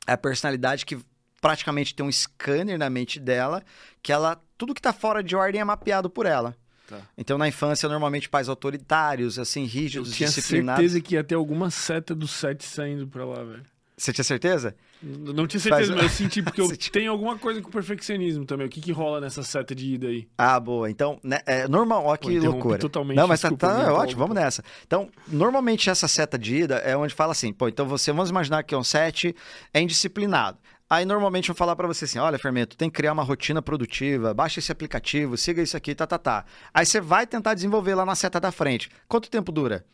É 0.06 0.12
a 0.12 0.18
personalidade 0.18 0.84
que 0.84 0.98
praticamente 1.40 1.94
tem 1.94 2.04
um 2.04 2.10
scanner 2.10 2.78
na 2.78 2.88
mente 2.88 3.20
dela, 3.20 3.62
que 4.02 4.10
ela 4.12 4.40
tudo 4.56 4.74
que 4.74 4.80
tá 4.80 4.92
fora 4.92 5.22
de 5.22 5.36
ordem 5.36 5.60
é 5.60 5.64
mapeado 5.64 6.08
por 6.08 6.26
ela. 6.26 6.56
Tá. 6.88 7.00
Então, 7.16 7.36
na 7.38 7.48
infância, 7.48 7.88
normalmente 7.88 8.28
pais 8.28 8.48
autoritários, 8.48 9.38
assim, 9.38 9.64
rígidos, 9.64 10.10
Eu 10.10 10.16
tinha 10.16 10.28
disciplinados. 10.28 10.82
certeza 10.82 11.00
que 11.00 11.14
ia 11.14 11.24
ter 11.24 11.34
alguma 11.34 11.70
seta 11.70 12.14
do 12.14 12.26
7 12.28 12.64
saindo 12.64 13.06
pra 13.06 13.24
lá, 13.24 13.42
velho. 13.42 13.64
Você 13.96 14.12
tinha 14.12 14.24
certeza? 14.24 14.74
Não 15.06 15.46
tinha 15.46 15.60
certeza, 15.60 15.92
Faz- 15.92 16.02
mas 16.02 16.02
eu 16.02 16.08
senti 16.24 16.42
porque 16.42 16.60
eu 16.60 16.74
tenho 16.90 17.12
alguma 17.12 17.36
coisa 17.36 17.60
com 17.60 17.70
perfeccionismo 17.70 18.44
também. 18.46 18.66
O 18.66 18.70
que 18.70 18.80
que 18.80 18.90
rola 18.90 19.20
nessa 19.20 19.42
seta 19.42 19.74
de 19.74 19.94
ida 19.94 20.06
aí? 20.08 20.26
Ah, 20.38 20.58
boa. 20.58 20.90
Então, 20.90 21.20
né, 21.22 21.40
é 21.44 21.68
normal. 21.68 22.04
Ó, 22.06 22.16
Pô, 22.16 22.28
que 22.28 22.28
interrompi 22.32 22.54
loucura. 22.54 22.78
totalmente, 22.78 23.16
Não, 23.16 23.28
mas 23.28 23.40
tá, 23.40 23.48
desculpa, 23.48 23.74
tá 23.74 23.84
me 23.84 23.90
ótimo, 23.92 24.18
vamos 24.20 24.34
nessa. 24.34 24.64
Então, 24.86 25.10
normalmente 25.28 25.90
essa 25.90 26.08
seta 26.08 26.38
de 26.38 26.56
ida 26.56 26.76
é 26.76 26.96
onde 26.96 27.12
fala 27.14 27.32
assim, 27.32 27.52
pô, 27.52 27.68
então 27.68 27.86
você, 27.86 28.12
vamos 28.12 28.30
imaginar 28.30 28.62
que 28.62 28.74
é 28.74 28.78
um 28.78 28.84
7 28.84 29.34
é 29.72 29.80
indisciplinado. 29.80 30.58
Aí 30.88 31.04
normalmente 31.04 31.46
vão 31.48 31.56
falar 31.56 31.74
pra 31.76 31.86
você 31.86 32.04
assim: 32.04 32.18
olha, 32.18 32.38
Fermento, 32.38 32.76
tem 32.76 32.88
que 32.90 32.96
criar 32.96 33.12
uma 33.12 33.22
rotina 33.22 33.60
produtiva, 33.62 34.32
baixa 34.34 34.58
esse 34.60 34.70
aplicativo, 34.70 35.36
siga 35.36 35.62
isso 35.62 35.76
aqui, 35.76 35.94
tá, 35.94 36.06
tá, 36.06 36.18
tá. 36.18 36.44
Aí 36.72 36.84
você 36.86 37.00
vai 37.00 37.26
tentar 37.26 37.54
desenvolver 37.54 37.94
lá 37.94 38.04
na 38.04 38.14
seta 38.14 38.38
da 38.38 38.52
frente. 38.52 38.90
Quanto 39.08 39.28
tempo 39.30 39.50
dura? 39.50 39.84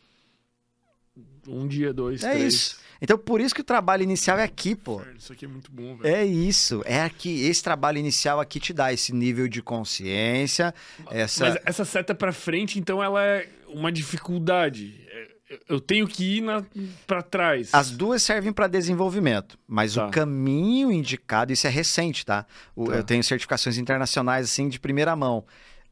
Um 1.47 1.67
dia, 1.67 1.93
dois, 1.93 2.23
é 2.23 2.31
três. 2.31 2.53
isso. 2.53 2.79
Então, 3.01 3.17
por 3.17 3.41
isso 3.41 3.55
que 3.55 3.61
o 3.61 3.63
trabalho 3.63 4.03
inicial 4.03 4.37
é 4.37 4.43
aqui, 4.43 4.75
pô. 4.75 4.99
Velho, 4.99 5.17
Isso 5.17 5.33
aqui 5.33 5.45
é 5.45 5.47
muito 5.47 5.71
bom, 5.71 5.95
velho. 5.97 6.15
É 6.15 6.23
isso, 6.23 6.83
é 6.85 7.01
aqui, 7.01 7.45
esse 7.45 7.63
trabalho 7.63 7.97
inicial 7.97 8.39
aqui 8.39 8.59
te 8.59 8.71
dá 8.73 8.93
esse 8.93 9.11
nível 9.13 9.47
de 9.47 9.61
consciência, 9.61 10.73
essa... 11.09 11.45
Mas 11.49 11.57
essa 11.65 11.83
seta 11.85 12.13
pra 12.13 12.31
frente, 12.31 12.77
então, 12.77 13.01
ela 13.01 13.23
é 13.23 13.49
uma 13.67 13.91
dificuldade. 13.91 15.03
É, 15.09 15.31
Eu 15.67 15.81
tenho 15.81 16.07
que 16.07 16.37
ir 16.37 16.41
na, 16.41 16.63
pra 17.05 17.21
trás. 17.21 17.71
As 17.73 17.91
duas 17.91 18.23
servem 18.23 18.53
para 18.53 18.67
desenvolvimento, 18.67 19.57
mas 19.67 19.95
Tá. 19.95 20.07
o 20.07 20.11
caminho 20.11 20.89
indicado, 20.91 21.51
isso 21.51 21.67
é 21.67 21.69
recente, 21.69 22.25
tá? 22.25 22.45
O- 22.73 22.85
Tá. 22.85 22.95
Eu 22.95 23.03
tenho 23.03 23.21
certificações 23.23 23.77
internacionais 23.77 24.45
assim 24.45 24.69
de 24.69 24.79
primeira 24.79 25.13
mão. 25.15 25.43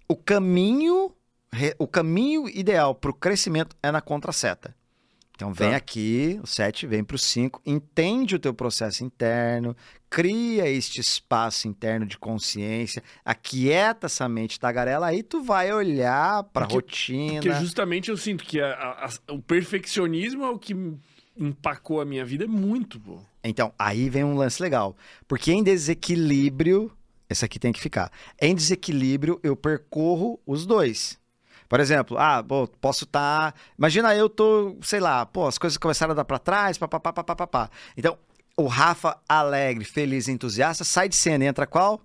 O 0.08 0.16
caminho, 0.16 1.12
o 1.78 1.86
caminho 1.88 2.48
ideal 2.48 2.96
para 2.96 3.12
o 3.12 3.14
crescimento 3.14 3.76
é 3.84 3.92
na 3.92 4.00
contraseta. 4.00 4.74
Então 5.40 5.54
vem 5.54 5.70
Tá. 5.70 5.78
aqui, 5.78 6.38
o 6.44 6.46
7 6.46 6.86
vem 6.86 7.02
para 7.02 7.16
o 7.16 7.18
5, 7.18 7.62
entende 7.66 8.36
o 8.36 8.40
teu 8.40 8.54
processo 8.54 9.06
interno, 9.06 9.74
cria 10.10 10.68
este 10.68 11.00
espaço 11.00 11.66
interno 11.66 12.06
de 12.06 12.18
consciência, 12.18 13.02
aquieta 13.24 14.08
essa 14.08 14.28
mente 14.28 14.60
tagarela, 14.60 15.08
aí 15.08 15.24
tu 15.24 15.42
vai 15.42 15.72
olhar 15.72 16.44
para 16.44 16.66
a 16.66 16.68
rotina. 16.68 17.36
Porque 17.42 17.54
justamente 17.54 18.10
eu 18.10 18.18
sinto 18.18 18.44
que 18.44 18.60
a- 18.60 18.74
a- 18.74 19.06
a- 19.06 19.34
o 19.34 19.42
perfeccionismo 19.42 20.44
é 20.44 20.50
o 20.50 20.60
que 20.60 20.76
empacou 21.38 22.02
a 22.02 22.06
minha 22.06 22.26
vida 22.26 22.46
muito, 22.46 23.00
pô. 23.00 23.20
Então, 23.42 23.72
aí 23.80 24.10
vem 24.10 24.26
um 24.26 24.36
lance 24.36 24.62
legal. 24.62 24.94
Porque 25.26 25.54
em 25.54 25.64
desequilíbrio, 25.64 26.92
esse 27.30 27.46
aqui 27.46 27.58
tem 27.60 27.72
que 27.72 27.80
ficar. 27.80 28.12
Em 28.42 28.54
desequilíbrio, 28.54 29.40
eu 29.42 29.56
percorro 29.56 30.38
os 30.46 30.66
dois. 30.66 31.19
Por 31.70 31.80
exemplo, 31.80 32.18
ah, 32.18 32.44
pô, 32.44 32.68
posso 32.68 33.04
estar. 33.04 33.54
Imagina 33.78 34.16
eu 34.16 34.28
tô, 34.28 34.76
sei 34.82 35.00
lá, 35.00 35.24
pô, 35.24 35.48
as 35.48 35.60
coisas 35.60 35.78
começaram 35.78 36.14
a 36.14 36.16
dar 36.16 36.26
pra 36.26 36.40
trás, 36.40 36.80
papapá, 36.80 37.14
papapá. 37.14 37.70
Então, 37.96 38.18
o 38.58 38.66
Rafa 38.66 39.18
alegre, 39.30 39.86
feliz, 39.86 40.28
entusiasta, 40.28 40.84
sai 40.84 41.08
de 41.08 41.16
cena, 41.16 41.46
e 41.46 41.48
entra 41.48 41.68
qual? 41.68 42.02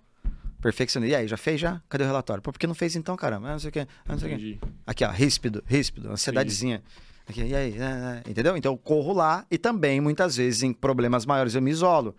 Perfeccionista. 0.60 1.16
E 1.16 1.18
aí, 1.18 1.26
já 1.26 1.38
fez 1.38 1.58
já? 1.58 1.80
Cadê 1.88 2.04
o 2.04 2.06
relatório? 2.06 2.42
Pô, 2.42 2.52
por 2.52 2.58
que 2.58 2.66
não 2.66 2.74
fez 2.74 2.94
então, 2.94 3.16
caramba? 3.16 3.48
Ah, 3.48 3.52
não 3.52 3.58
sei 3.58 3.70
o 3.70 3.72
quê. 3.72 3.86
ah, 4.06 4.12
não 4.12 4.18
sei 4.18 4.34
o 4.34 4.38
quê. 4.38 4.58
Aqui, 4.86 5.02
ó, 5.02 5.10
ríspido, 5.10 5.64
ríspido, 5.66 6.12
ansiedadezinha. 6.12 6.82
Aqui, 7.26 7.42
e 7.42 7.56
aí, 7.56 7.74
é, 7.78 8.30
entendeu? 8.30 8.54
Então 8.58 8.72
eu 8.72 8.76
corro 8.76 9.14
lá 9.14 9.46
e 9.50 9.56
também, 9.56 9.98
muitas 9.98 10.36
vezes, 10.36 10.62
em 10.62 10.74
problemas 10.74 11.24
maiores, 11.24 11.54
eu 11.54 11.62
me 11.62 11.70
isolo. 11.70 12.14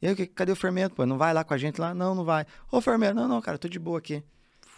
E 0.00 0.08
aí, 0.08 0.26
cadê 0.26 0.52
o 0.52 0.56
fermento? 0.56 0.94
Pô, 0.94 1.04
não 1.04 1.18
vai 1.18 1.34
lá 1.34 1.44
com 1.44 1.52
a 1.52 1.58
gente 1.58 1.78
lá? 1.78 1.92
Não, 1.92 2.14
não 2.14 2.24
vai. 2.24 2.46
Ô, 2.72 2.80
fermento, 2.80 3.14
não, 3.14 3.28
não, 3.28 3.42
cara, 3.42 3.58
tô 3.58 3.68
de 3.68 3.78
boa 3.78 3.98
aqui. 3.98 4.22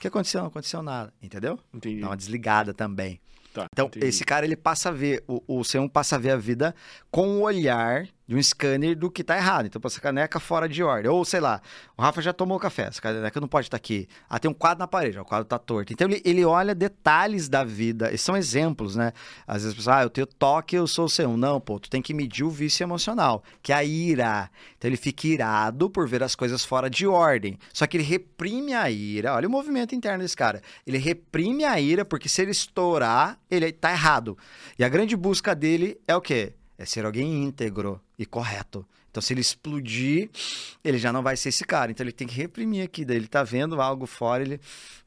Que 0.00 0.08
aconteceu? 0.08 0.40
Não 0.40 0.48
aconteceu 0.48 0.82
nada, 0.82 1.12
entendeu? 1.22 1.58
Entendi. 1.72 2.00
Dá 2.00 2.08
uma 2.08 2.16
desligada 2.16 2.72
também. 2.74 3.20
Tá, 3.52 3.66
Então, 3.72 3.86
entendi. 3.86 4.06
esse 4.06 4.24
cara, 4.24 4.46
ele 4.46 4.56
passa 4.56 4.88
a 4.88 4.92
ver, 4.92 5.22
o, 5.28 5.42
o 5.46 5.60
C1 5.60 5.90
passa 5.90 6.16
a 6.16 6.18
ver 6.18 6.30
a 6.30 6.36
vida 6.36 6.74
com 7.10 7.28
o 7.38 7.40
olhar 7.42 8.08
de 8.30 8.36
um 8.36 8.40
scanner 8.40 8.96
do 8.96 9.10
que 9.10 9.24
tá 9.24 9.36
errado. 9.36 9.66
Então, 9.66 9.82
essa 9.84 10.00
caneca 10.00 10.38
fora 10.38 10.68
de 10.68 10.84
ordem. 10.84 11.10
Ou, 11.10 11.24
sei 11.24 11.40
lá, 11.40 11.60
o 11.96 12.02
Rafa 12.02 12.22
já 12.22 12.32
tomou 12.32 12.60
café, 12.60 12.84
essa 12.84 13.02
caneca 13.02 13.40
não 13.40 13.48
pode 13.48 13.66
estar 13.66 13.76
aqui. 13.76 14.08
Ah, 14.28 14.38
tem 14.38 14.48
um 14.48 14.54
quadro 14.54 14.78
na 14.78 14.86
parede, 14.86 15.18
ó, 15.18 15.22
o 15.22 15.24
quadro 15.24 15.44
tá 15.44 15.58
torto. 15.58 15.92
Então, 15.92 16.06
ele, 16.06 16.22
ele 16.24 16.44
olha 16.44 16.72
detalhes 16.72 17.48
da 17.48 17.64
vida. 17.64 18.06
Esses 18.06 18.20
são 18.20 18.36
exemplos, 18.36 18.94
né? 18.94 19.12
Às 19.48 19.64
vezes, 19.64 19.88
ah, 19.88 20.04
eu 20.04 20.10
tenho 20.10 20.28
toque, 20.28 20.76
eu 20.76 20.86
sou 20.86 21.06
o 21.06 21.08
C1. 21.08 21.34
Não, 21.34 21.60
pô, 21.60 21.80
tu 21.80 21.90
tem 21.90 22.00
que 22.00 22.14
medir 22.14 22.44
o 22.44 22.50
vício 22.50 22.84
emocional, 22.84 23.42
que 23.60 23.72
é 23.72 23.76
a 23.76 23.82
ira. 23.82 24.48
Então, 24.78 24.88
ele 24.88 24.96
fica 24.96 25.26
irado 25.26 25.90
por 25.90 26.08
ver 26.08 26.22
as 26.22 26.36
coisas 26.36 26.64
fora 26.64 26.88
de 26.88 27.08
ordem. 27.08 27.58
Só 27.72 27.84
que 27.84 27.96
ele 27.96 28.04
reprime 28.04 28.74
a 28.74 28.88
ira. 28.88 29.34
Olha 29.34 29.48
o 29.48 29.50
movimento 29.50 29.92
interno 29.92 30.22
desse 30.22 30.36
cara. 30.36 30.62
Ele 30.86 30.98
reprime 30.98 31.64
a 31.64 31.80
ira, 31.80 32.04
porque 32.04 32.28
se 32.28 32.42
ele 32.42 32.52
estourar, 32.52 33.40
ele 33.50 33.72
tá 33.72 33.90
errado. 33.90 34.38
E 34.78 34.84
a 34.84 34.88
grande 34.88 35.16
busca 35.16 35.52
dele 35.52 36.00
é 36.06 36.14
o 36.14 36.20
quê? 36.20 36.52
É 36.78 36.84
ser 36.84 37.04
alguém 37.04 37.42
íntegro 37.42 38.00
e 38.20 38.26
correto. 38.26 38.86
Então, 39.10 39.20
se 39.20 39.32
ele 39.32 39.40
explodir, 39.40 40.30
ele 40.84 40.96
já 40.96 41.12
não 41.12 41.20
vai 41.20 41.36
ser 41.36 41.48
esse 41.48 41.64
cara. 41.64 41.90
Então, 41.90 42.04
ele 42.04 42.12
tem 42.12 42.28
que 42.28 42.34
reprimir 42.36 42.84
aqui. 42.84 43.04
Daí 43.04 43.16
ele 43.16 43.26
tá 43.26 43.42
vendo 43.42 43.80
algo 43.80 44.06
fora, 44.06 44.42
ele. 44.42 44.60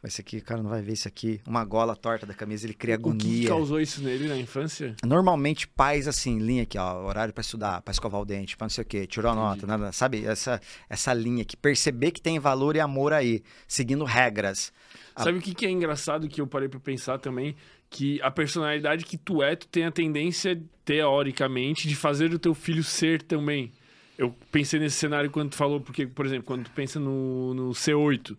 Esse 0.04 0.20
aqui, 0.20 0.40
o 0.40 0.44
cara 0.44 0.62
não 0.62 0.70
vai 0.70 0.82
ver 0.82 0.92
isso 0.92 1.08
aqui. 1.08 1.40
Uma 1.48 1.64
gola 1.64 1.96
torta 1.96 2.26
da 2.26 2.34
camisa, 2.34 2.66
ele 2.66 2.74
cria 2.74 2.96
O 2.96 2.98
que 2.98 3.04
agonia. 3.08 3.48
causou 3.48 3.80
isso 3.80 4.02
nele 4.04 4.28
na 4.28 4.36
infância? 4.36 4.94
Normalmente, 5.06 5.66
pais 5.70 6.06
assim, 6.08 6.38
linha 6.40 6.64
aqui, 6.64 6.78
ó, 6.78 7.06
horário 7.06 7.34
pra 7.34 7.40
estudar, 7.40 7.82
pra 7.82 7.94
escovar 7.94 8.20
o 8.20 8.26
dente, 8.26 8.58
pra 8.58 8.66
não 8.66 8.70
sei 8.70 8.82
o 8.82 8.86
quê, 8.86 9.08
tirou 9.08 9.32
a 9.32 9.36
nota, 9.36 9.66
nada, 9.66 9.92
sabe? 9.94 10.26
Essa, 10.26 10.60
essa 10.90 11.14
linha 11.14 11.44
aqui, 11.44 11.56
perceber 11.56 12.12
que 12.12 12.20
tem 12.22 12.38
valor 12.40 12.76
e 12.76 12.82
amor 12.82 13.14
aí, 13.14 13.42
seguindo 13.68 14.04
regras. 14.04 14.74
Sabe 15.16 15.38
o 15.38 15.42
que, 15.42 15.54
que 15.54 15.66
é 15.66 15.70
engraçado 15.70 16.28
que 16.28 16.42
eu 16.42 16.48
parei 16.48 16.68
pra 16.68 16.80
pensar 16.80 17.20
também? 17.20 17.56
Que 17.94 18.20
a 18.24 18.32
personalidade 18.32 19.06
que 19.06 19.18
tu 19.18 19.44
é, 19.44 19.56
tu 19.56 19.68
tem 19.68 19.86
a 19.86 19.92
tendência, 19.92 20.60
teoricamente, 20.84 21.88
de 21.88 21.96
fazer 21.96 22.34
o 22.34 22.40
teu 22.40 22.56
filho 22.56 22.84
ser 22.84 23.22
também. 23.22 23.72
Eu 24.18 24.36
pensei 24.52 24.80
nesse 24.80 24.96
cenário 24.96 25.30
quando 25.30 25.52
tu 25.52 25.56
falou, 25.56 25.80
porque, 25.80 26.08
por 26.08 26.26
exemplo, 26.26 26.44
quando 26.44 26.64
tu 26.64 26.72
pensa 26.72 27.00
no, 27.00 27.54
no 27.54 27.70
C8, 27.70 28.36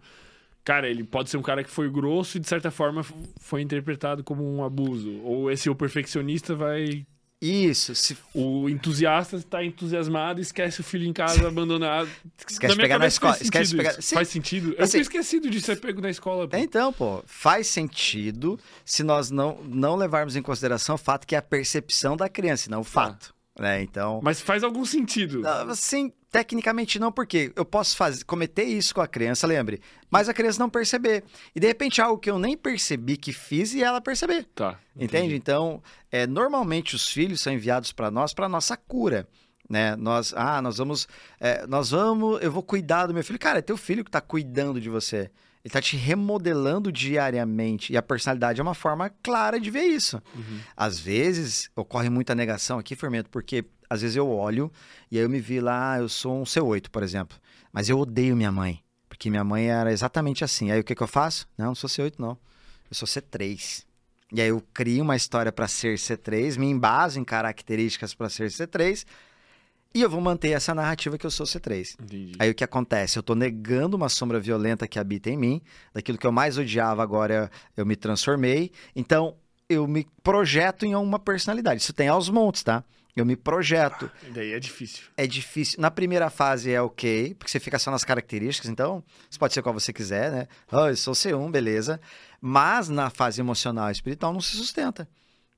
cara, 0.65 0.91
ele 0.91 1.05
pode 1.05 1.31
ser 1.31 1.37
um 1.37 1.43
cara 1.43 1.63
que 1.63 1.71
foi 1.71 1.89
grosso 1.89 2.37
e, 2.37 2.41
de 2.41 2.49
certa 2.49 2.73
forma, 2.73 3.05
foi 3.39 3.63
interpretado 3.63 4.25
como 4.25 4.45
um 4.45 4.65
abuso. 4.65 5.21
Ou 5.23 5.49
esse 5.49 5.71
o 5.71 5.75
perfeccionista 5.75 6.57
vai. 6.57 7.07
Isso, 7.45 7.95
se 7.95 8.17
O 8.35 8.69
entusiasta 8.69 9.41
tá 9.43 9.63
entusiasmado 9.63 10.41
e 10.41 10.43
esquece 10.43 10.81
o 10.81 10.85
filho 10.85 11.07
em 11.07 11.13
casa 11.13 11.47
abandonado. 11.47 12.09
Esquece 12.49 12.75
de 12.75 12.81
pegar 12.81 12.99
na 12.99 13.07
escola, 13.07 13.37
esquece 13.41 13.71
de 13.73 13.77
pegar-. 13.77 14.01
Sim. 14.01 14.15
Faz 14.15 14.29
sentido. 14.29 14.75
Eu 14.79 14.85
Assim- 14.85 14.99
esquecido 15.01 15.51
de 15.51 15.61
ser 15.61 15.79
pego 15.81 16.01
na 16.01 16.09
escola. 16.11 16.49
pô. 16.49 16.57
Então, 16.57 16.93
pô, 16.93 17.23
faz 17.27 17.67
sentido 17.67 18.59
se 18.85 19.03
nós 19.03 19.31
não, 19.31 19.59
não 19.65 19.95
levarmos 19.97 20.37
em 20.37 20.43
consideração 20.43 20.95
o 20.95 20.99
fato 20.99 21.27
que 21.27 21.35
é 21.35 21.39
a 21.39 21.43
percepção 21.43 22.17
da 22.17 22.29
criança, 22.29 22.71
não 22.71 22.81
o 22.81 22.85
fato. 22.85 23.35
Né? 23.59 23.83
Então, 23.83 24.21
Mas 24.23 24.41
faz 24.41 24.65
algum 24.65 24.85
sentido. 24.85 25.47
assim, 25.47 26.13
tecnicamente 26.35 26.99
não, 26.99 27.13
porque 27.13 27.53
eu 27.55 27.65
posso 27.65 27.97
fazer, 27.97 28.25
cometer 28.25 28.65
isso 28.65 28.93
com 28.93 29.01
a 29.01 29.07
criança, 29.07 29.47
lembre, 29.47 29.81
mas 30.11 30.29
a 30.29 30.35
criança 30.35 30.59
não 30.59 30.69
perceber. 30.69 31.23
E 31.55 31.61
de 31.61 31.67
repente 31.69 32.03
algo 32.03 32.19
que 32.19 32.29
eu 32.29 32.41
nem 32.41 32.57
percebi 32.57 33.17
que 33.17 33.33
fiz 33.33 33.73
e 33.73 33.85
ela 33.85 34.01
perceber. 34.01 34.45
Tá. 34.53 34.77
Entende? 34.99 35.37
Então, 35.37 35.81
é, 36.11 36.27
normalmente 36.27 36.97
os 36.97 37.07
filhos 37.07 37.41
são 37.41 37.53
enviados 37.53 37.93
para 37.93 38.11
nós 38.11 38.35
para 38.35 38.49
nossa 38.49 38.77
cura. 38.77 39.29
Né? 39.71 39.95
Nós, 39.95 40.35
ah, 40.37 40.61
nós 40.61 40.79
vamos, 40.79 41.07
é, 41.39 41.65
nós 41.69 41.93
vamos, 41.93 42.43
eu 42.43 42.51
vou 42.51 42.65
cuidar 42.65 43.07
do 43.07 43.15
meu 43.15 43.23
filho. 43.23 43.39
Cara, 43.39 43.61
é 43.61 43.63
teu 43.63 43.77
filho 43.77 44.03
que 44.03 44.09
está 44.09 44.21
cuidando 44.21 44.81
de 44.81 44.91
você. 44.91 45.19
Ele 45.19 45.31
está 45.67 45.81
te 45.81 45.97
remodelando 45.97 46.91
diariamente. 46.91 47.93
E 47.93 47.97
a 47.97 48.03
personalidade 48.03 48.59
é 48.59 48.63
uma 48.63 48.75
forma 48.75 49.09
clara 49.23 49.61
de 49.61 49.71
ver 49.71 49.85
isso. 49.85 50.21
Uhum. 50.35 50.59
Às 50.77 50.99
vezes, 50.99 51.71
ocorre 51.77 52.11
muita 52.11 52.35
negação 52.35 52.81
aqui, 52.81 52.97
Fermento, 52.97 53.31
porque 53.31 53.65
às 53.95 54.03
vezes 54.03 54.17
eu 54.17 54.29
olho 54.29 54.71
e 55.11 55.19
aí 55.19 55.25
eu 55.25 55.31
me 55.31 55.41
vi 55.41 55.61
lá, 55.61 55.99
eu 55.99 56.09
sou 56.09 56.41
um 56.41 56.45
C8, 56.45 56.89
por 56.91 57.03
exemplo. 57.03 57.39
Mas 57.73 57.89
eu 57.89 57.99
odeio 57.99 58.37
minha 58.37 58.53
mãe. 58.53 58.81
Porque 59.09 59.31
minha 59.31 59.45
mãe 59.45 59.71
era 59.71 59.93
exatamente 59.93 60.45
assim. 60.45 60.71
Aí 60.71 60.81
o 60.81 60.85
que, 60.85 60.95
que 60.95 61.03
eu 61.03 61.07
faço? 61.07 61.47
Não, 61.57 61.67
não 61.67 61.75
sou 61.75 61.89
C8, 61.89 62.15
não. 62.19 62.37
Eu 62.91 62.95
sou 62.95 63.07
C3. 63.07 63.85
E 64.33 64.41
aí 64.41 64.49
eu 64.49 64.61
crio 64.73 65.03
uma 65.05 65.15
história 65.15 65.53
para 65.53 65.69
ser 65.69 65.97
C3, 65.97 66.59
me 66.59 66.67
embaso 66.67 67.21
em 67.21 67.25
características 67.25 68.15
para 68.15 68.29
ser 68.29 68.51
C3, 68.51 69.05
e 69.95 70.03
eu 70.03 70.11
vou 70.11 70.21
manter 70.21 70.51
essa 70.51 70.75
narrativa 70.75 71.17
que 71.17 71.25
eu 71.25 71.31
sou 71.31 71.47
C3. 71.47 71.95
Entendi. 72.03 72.33
Aí 72.41 72.51
o 72.51 72.55
que 72.55 72.65
acontece? 72.65 73.17
Eu 73.17 73.23
tô 73.23 73.37
negando 73.37 73.97
uma 73.97 74.09
sombra 74.09 74.41
violenta 74.41 74.89
que 74.89 74.99
habita 74.99 75.31
em 75.31 75.37
mim, 75.37 75.63
daquilo 75.93 76.19
que 76.19 76.27
eu 76.27 76.33
mais 76.33 76.59
odiava 76.59 77.01
agora 77.01 77.49
eu 77.77 77.87
me 77.87 77.95
transformei. 77.95 78.73
Então 78.97 79.37
eu 79.69 79.87
me 79.87 80.05
projeto 80.21 80.85
em 80.85 80.97
uma 80.97 81.21
personalidade. 81.21 81.81
Isso 81.81 81.93
tem 81.93 82.09
aos 82.09 82.29
montes, 82.29 82.65
tá? 82.65 82.83
Eu 83.17 83.25
me 83.25 83.37
projeto. 83.37 84.11
E 84.27 84.31
daí 84.31 84.53
é 84.53 84.59
difícil. 84.59 85.05
É 85.17 85.27
difícil. 85.27 85.81
Na 85.81 85.91
primeira 85.91 86.29
fase 86.31 86.73
é 86.73 86.83
ok, 86.83 87.35
porque 87.35 87.51
você 87.51 87.61
fica 87.61 87.79
só 87.79 87.91
nas 87.91 88.05
características, 88.05 88.69
então 88.69 89.05
você 89.31 89.39
pode 89.39 89.55
ser 89.55 89.63
qual 89.63 89.73
você 89.73 89.93
quiser, 89.93 90.33
né? 90.33 90.49
Ah, 90.71 90.89
eu 90.89 90.97
sou 90.97 91.15
C1, 91.15 91.51
beleza. 91.51 92.01
Mas 92.41 92.89
na 92.89 93.11
fase 93.11 93.41
emocional 93.41 93.89
e 93.89 93.93
espiritual 93.93 94.33
não 94.33 94.41
se 94.41 94.57
sustenta. 94.57 95.09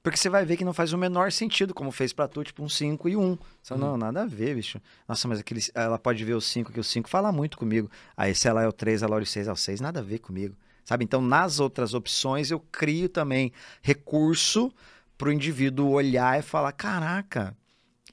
Porque 0.02 0.18
você 0.18 0.28
vai 0.28 0.44
ver 0.44 0.56
que 0.56 0.64
não 0.64 0.72
faz 0.72 0.92
o 0.92 0.98
menor 0.98 1.32
sentido, 1.32 1.74
como 1.74 1.90
fez 1.90 2.12
pra 2.12 2.28
tu, 2.28 2.44
tipo 2.44 2.62
um 2.62 2.68
5 2.68 3.08
e 3.08 3.16
1. 3.16 3.20
Um. 3.20 3.36
Você 3.60 3.74
fala, 3.74 3.80
Não, 3.80 3.96
nada 3.96 4.22
a 4.22 4.26
ver, 4.26 4.54
bicho. 4.54 4.80
Nossa, 5.08 5.26
mas 5.26 5.40
aquele, 5.40 5.60
ela 5.74 5.98
pode 5.98 6.24
ver 6.24 6.34
o 6.34 6.40
5, 6.40 6.70
que 6.70 6.78
o 6.78 6.84
5 6.84 7.08
fala 7.08 7.32
muito 7.32 7.58
comigo. 7.58 7.90
Aí 8.16 8.32
se 8.32 8.46
ela 8.46 8.62
é 8.62 8.68
o 8.68 8.72
3, 8.72 9.02
ela 9.02 9.16
olha 9.16 9.24
o 9.24 9.26
6, 9.26 9.48
é 9.48 9.52
o 9.52 9.56
6, 9.56 9.80
nada 9.80 9.98
a 9.98 10.02
ver 10.04 10.20
comigo. 10.20 10.54
Sabe? 10.84 11.04
Então, 11.04 11.20
nas 11.20 11.58
outras 11.58 11.92
opções, 11.94 12.52
eu 12.52 12.60
crio 12.60 13.08
também 13.08 13.52
recurso 13.82 14.72
pro 15.16 15.32
indivíduo 15.32 15.90
olhar 15.90 16.38
e 16.38 16.42
falar: 16.42 16.72
caraca, 16.72 17.56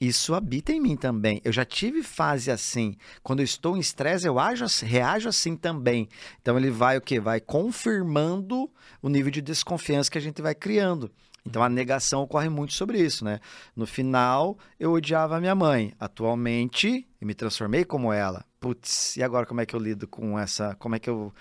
isso 0.00 0.34
habita 0.34 0.72
em 0.72 0.80
mim 0.80 0.96
também. 0.96 1.40
Eu 1.44 1.52
já 1.52 1.64
tive 1.64 2.02
fase 2.02 2.50
assim. 2.50 2.96
Quando 3.22 3.40
eu 3.40 3.44
estou 3.44 3.76
em 3.76 3.80
estresse, 3.80 4.26
eu 4.26 4.38
ajo, 4.38 4.64
reajo 4.82 5.28
assim 5.28 5.56
também. 5.56 6.08
Então 6.42 6.58
ele 6.58 6.70
vai 6.70 6.98
o 6.98 7.00
quê? 7.00 7.20
Vai 7.20 7.40
confirmando 7.40 8.70
o 9.00 9.08
nível 9.08 9.30
de 9.30 9.40
desconfiança 9.40 10.10
que 10.10 10.18
a 10.18 10.20
gente 10.20 10.42
vai 10.42 10.54
criando. 10.54 11.10
Então 11.46 11.62
a 11.62 11.68
negação 11.68 12.22
ocorre 12.22 12.48
muito 12.48 12.72
sobre 12.72 12.98
isso, 12.98 13.24
né? 13.24 13.38
No 13.76 13.86
final, 13.86 14.58
eu 14.80 14.92
odiava 14.92 15.36
a 15.36 15.40
minha 15.40 15.54
mãe. 15.54 15.92
Atualmente, 16.00 17.06
eu 17.20 17.26
me 17.26 17.34
transformei 17.34 17.84
como 17.84 18.12
ela. 18.12 18.44
Putz, 18.58 19.16
e 19.16 19.22
agora 19.22 19.46
como 19.46 19.60
é 19.60 19.66
que 19.66 19.76
eu 19.76 19.80
lido 19.80 20.08
com 20.08 20.38
essa. 20.38 20.74
Como 20.76 20.96
é 20.96 20.98
que 20.98 21.08
eu 21.08 21.32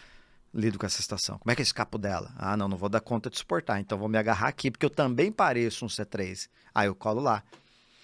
lido 0.54 0.78
com 0.78 0.86
essa 0.86 1.02
situação? 1.02 1.38
Como 1.40 1.52
é 1.52 1.56
que 1.56 1.62
eu 1.62 1.64
escapo 1.64 1.98
dela? 1.98 2.32
Ah, 2.38 2.56
não, 2.56 2.68
não 2.68 2.78
vou 2.78 2.90
dar 2.90 3.00
conta 3.00 3.30
de 3.30 3.38
suportar. 3.38 3.80
Então 3.80 3.98
vou 3.98 4.08
me 4.08 4.18
agarrar 4.18 4.48
aqui, 4.48 4.70
porque 4.70 4.86
eu 4.86 4.90
também 4.90 5.32
pareço 5.32 5.84
um 5.86 5.88
C3. 5.88 6.48
Aí 6.74 6.88
eu 6.88 6.96
colo 6.96 7.22
lá. 7.22 7.44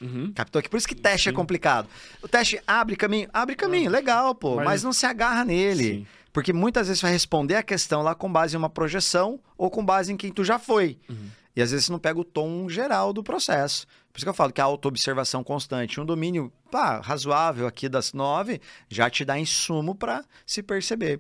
Uhum. 0.02 0.32
Captou 0.34 0.60
aqui? 0.60 0.70
Por 0.70 0.78
isso 0.78 0.88
que 0.88 0.96
teste 0.96 1.28
é 1.30 1.32
Sim. 1.32 1.36
complicado. 1.36 1.88
O 2.22 2.28
teste 2.28 2.62
abre 2.66 2.96
caminho, 2.96 3.30
abre 3.34 3.56
caminho, 3.56 3.92
legal, 3.92 4.34
pô, 4.34 4.56
mas, 4.56 4.66
Mas- 4.66 4.84
não 4.84 4.94
se 4.94 5.06
agarra 5.06 5.44
nele. 5.44 5.84
Sim. 5.84 6.08
Porque 6.32 6.54
muitas 6.54 6.88
vezes 6.88 7.02
vai 7.02 7.12
responder 7.12 7.56
a 7.56 7.64
questão 7.64 8.02
lá 8.02 8.14
com 8.16 8.32
base 8.32 8.56
em 8.56 8.58
uma 8.58 8.70
projeção 8.70 9.40
ou 9.58 9.70
com 9.70 9.84
base 9.84 10.14
em 10.14 10.18
quem 10.18 10.32
tu 10.32 10.44
já 10.44 10.58
foi. 10.60 10.98
Uhum. 11.10 11.30
E 11.56 11.62
às 11.62 11.72
vezes 11.72 11.88
você 11.88 11.92
não 11.92 12.00
pega 12.00 12.20
o 12.20 12.24
tom 12.24 12.70
geral 12.70 13.12
do 13.12 13.22
processo. 13.24 13.86
Por 14.14 14.18
isso 14.20 14.26
que 14.26 14.30
eu 14.30 14.34
falo 14.34 14.54
que 14.54 14.62
a 14.62 14.64
autoobservação 14.64 15.44
constante, 15.44 16.00
um 16.00 16.06
domínio 16.06 16.52
pá, 16.72 17.00
razoável 17.02 17.68
aqui 17.68 17.90
das 17.90 18.14
nove, 18.14 18.62
já 18.88 19.10
te 19.10 19.26
dá 19.26 19.38
insumo 19.38 19.94
para 19.96 20.24
se 20.46 20.64
perceber. 20.64 21.20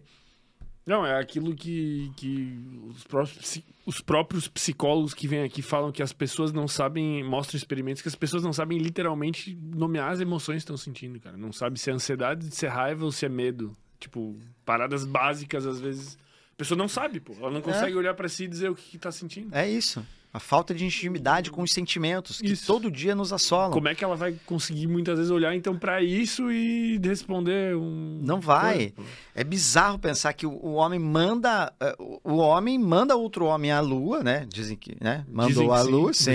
Não, 0.89 1.05
é 1.05 1.19
aquilo 1.19 1.55
que, 1.55 2.11
que 2.17 2.59
os, 2.89 3.03
próprios, 3.03 3.61
os 3.85 4.01
próprios 4.01 4.47
psicólogos 4.47 5.13
que 5.13 5.27
vêm 5.27 5.43
aqui 5.43 5.61
falam 5.61 5.91
que 5.91 6.01
as 6.01 6.11
pessoas 6.11 6.51
não 6.51 6.67
sabem, 6.67 7.23
mostram 7.23 7.57
experimentos 7.57 8.01
que 8.01 8.07
as 8.07 8.15
pessoas 8.15 8.41
não 8.41 8.51
sabem 8.51 8.79
literalmente 8.79 9.55
nomear 9.55 10.11
as 10.11 10.19
emoções 10.19 10.55
que 10.55 10.63
estão 10.63 10.77
sentindo, 10.77 11.19
cara. 11.19 11.37
Não 11.37 11.53
sabe 11.53 11.79
se 11.79 11.91
é 11.91 11.93
ansiedade, 11.93 12.49
se 12.49 12.65
é 12.65 12.69
raiva 12.69 13.05
ou 13.05 13.11
se 13.11 13.23
é 13.23 13.29
medo. 13.29 13.71
Tipo, 13.99 14.35
paradas 14.65 15.05
básicas, 15.05 15.67
às 15.67 15.79
vezes. 15.79 16.17
A 16.53 16.55
pessoa 16.57 16.75
não 16.75 16.87
sabe, 16.87 17.19
pô. 17.19 17.33
Ela 17.39 17.51
não 17.51 17.61
consegue 17.61 17.95
olhar 17.95 18.15
pra 18.15 18.27
si 18.27 18.45
e 18.45 18.47
dizer 18.47 18.71
o 18.71 18.75
que, 18.75 18.89
que 18.89 18.97
tá 18.97 19.11
sentindo. 19.11 19.55
É 19.55 19.69
isso. 19.69 20.03
A 20.31 20.39
falta 20.39 20.75
de 20.75 20.85
intimidade 20.85 21.49
com 21.49 21.63
os 21.63 21.73
sentimentos 21.73 22.39
que 22.39 22.51
Isso. 22.51 22.67
todo 22.67 22.91
dia 22.91 23.15
nos 23.15 23.33
assolam. 23.33 23.71
Como 23.71 23.87
é 23.87 23.95
que 23.95 24.03
ela 24.03 24.15
vai 24.15 24.35
conseguir 24.45 24.85
muitas 24.85 25.17
vezes 25.17 25.31
olhar 25.31 25.55
então 25.55 25.75
pra 25.75 26.03
isso 26.03 26.51
e 26.51 26.99
responder 27.03 27.75
um. 27.75 28.19
Não 28.21 28.39
vai. 28.39 28.93
É 29.33 29.43
bizarro 29.43 29.97
pensar 29.97 30.33
que 30.33 30.45
o, 30.45 30.73
homem 30.73 30.99
manda. 30.99 31.73
eh, 31.79 31.95
o- 32.23 32.37
homem 32.37 32.77
manda 32.77 33.15
outro 33.15 33.45
homem 33.45 33.71
à 33.71 33.79
lua, 33.81 34.21
né? 34.21 34.45
Dizem 34.47 34.77
que, 34.77 34.95
né? 35.03 35.25
Mandou 35.27 35.71
à 35.73 35.81
lua, 35.81 36.13
sim. 36.13 36.31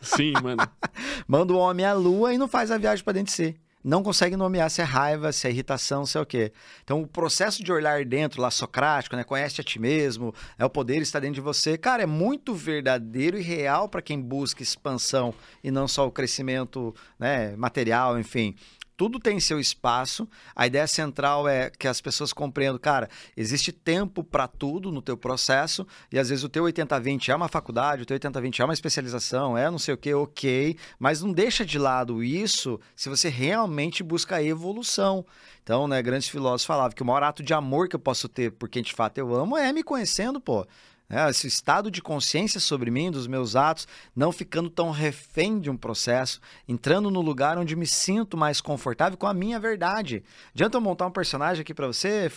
Sim, 0.00 0.32
mano. 0.42 0.62
Manda 1.28 1.52
o 1.52 1.56
homem 1.58 1.84
à 1.84 1.92
lua 1.92 2.32
e 2.32 2.38
não 2.38 2.48
faz 2.48 2.70
a 2.70 2.78
viagem 2.78 3.04
para 3.04 3.12
dentro 3.12 3.26
de 3.26 3.32
si. 3.36 3.56
Não 3.84 4.02
consegue 4.02 4.36
nomear 4.36 4.70
se 4.70 4.80
é 4.80 4.84
raiva, 4.84 5.32
se 5.32 5.46
é 5.46 5.50
irritação, 5.50 6.06
se 6.06 6.16
é 6.16 6.20
o 6.20 6.26
quê. 6.26 6.52
Então, 6.84 7.02
o 7.02 7.06
processo 7.06 7.64
de 7.64 7.72
olhar 7.72 8.04
dentro, 8.04 8.40
lá 8.40 8.50
socrático, 8.50 9.16
né? 9.16 9.24
Conhece 9.24 9.60
a 9.60 9.64
ti 9.64 9.80
mesmo, 9.80 10.32
é 10.56 10.64
o 10.64 10.70
poder 10.70 11.02
está 11.02 11.18
dentro 11.18 11.36
de 11.36 11.40
você. 11.40 11.76
Cara, 11.76 12.04
é 12.04 12.06
muito 12.06 12.54
verdadeiro 12.54 13.38
e 13.38 13.42
real 13.42 13.88
para 13.88 14.00
quem 14.00 14.20
busca 14.20 14.62
expansão 14.62 15.34
e 15.64 15.70
não 15.70 15.88
só 15.88 16.06
o 16.06 16.12
crescimento 16.12 16.94
né, 17.18 17.56
material, 17.56 18.18
enfim. 18.18 18.54
Tudo 19.02 19.18
tem 19.18 19.40
seu 19.40 19.58
espaço. 19.58 20.28
A 20.54 20.64
ideia 20.64 20.86
central 20.86 21.48
é 21.48 21.70
que 21.76 21.88
as 21.88 22.00
pessoas 22.00 22.32
compreendam, 22.32 22.78
cara, 22.78 23.10
existe 23.36 23.72
tempo 23.72 24.22
para 24.22 24.46
tudo 24.46 24.92
no 24.92 25.02
teu 25.02 25.16
processo 25.16 25.84
e 26.12 26.20
às 26.20 26.28
vezes 26.28 26.44
o 26.44 26.48
teu 26.48 26.62
80/20 26.62 27.28
é 27.28 27.34
uma 27.34 27.48
faculdade, 27.48 28.04
o 28.04 28.06
teu 28.06 28.14
80/20 28.14 28.60
é 28.60 28.64
uma 28.64 28.72
especialização, 28.72 29.58
é 29.58 29.68
não 29.68 29.78
sei 29.80 29.94
o 29.94 29.98
que, 29.98 30.14
ok, 30.14 30.76
mas 31.00 31.20
não 31.20 31.32
deixa 31.32 31.66
de 31.66 31.80
lado 31.80 32.22
isso 32.22 32.78
se 32.94 33.08
você 33.08 33.28
realmente 33.28 34.04
busca 34.04 34.40
evolução. 34.40 35.26
Então, 35.64 35.88
né, 35.88 36.00
grandes 36.00 36.28
filósofos 36.28 36.64
falavam 36.64 36.94
que 36.94 37.02
o 37.02 37.04
maior 37.04 37.24
ato 37.24 37.42
de 37.42 37.52
amor 37.52 37.88
que 37.88 37.96
eu 37.96 38.00
posso 38.00 38.28
ter 38.28 38.52
por 38.52 38.68
quem 38.68 38.84
de 38.84 38.92
fato 38.92 39.18
eu 39.18 39.34
amo 39.34 39.56
é 39.56 39.72
me 39.72 39.82
conhecendo, 39.82 40.40
pô. 40.40 40.64
É, 41.12 41.28
esse 41.28 41.46
estado 41.46 41.90
de 41.90 42.00
consciência 42.00 42.58
sobre 42.58 42.90
mim, 42.90 43.10
dos 43.10 43.26
meus 43.26 43.54
atos, 43.54 43.86
não 44.16 44.32
ficando 44.32 44.70
tão 44.70 44.90
refém 44.90 45.60
de 45.60 45.68
um 45.68 45.76
processo, 45.76 46.40
entrando 46.66 47.10
no 47.10 47.20
lugar 47.20 47.58
onde 47.58 47.76
me 47.76 47.86
sinto 47.86 48.34
mais 48.34 48.62
confortável 48.62 49.18
com 49.18 49.26
a 49.26 49.34
minha 49.34 49.60
verdade. 49.60 50.24
Adianta 50.54 50.78
eu 50.78 50.80
montar 50.80 51.06
um 51.06 51.10
personagem 51.10 51.60
aqui 51.60 51.74
pra 51.74 51.86
você, 51.86 52.30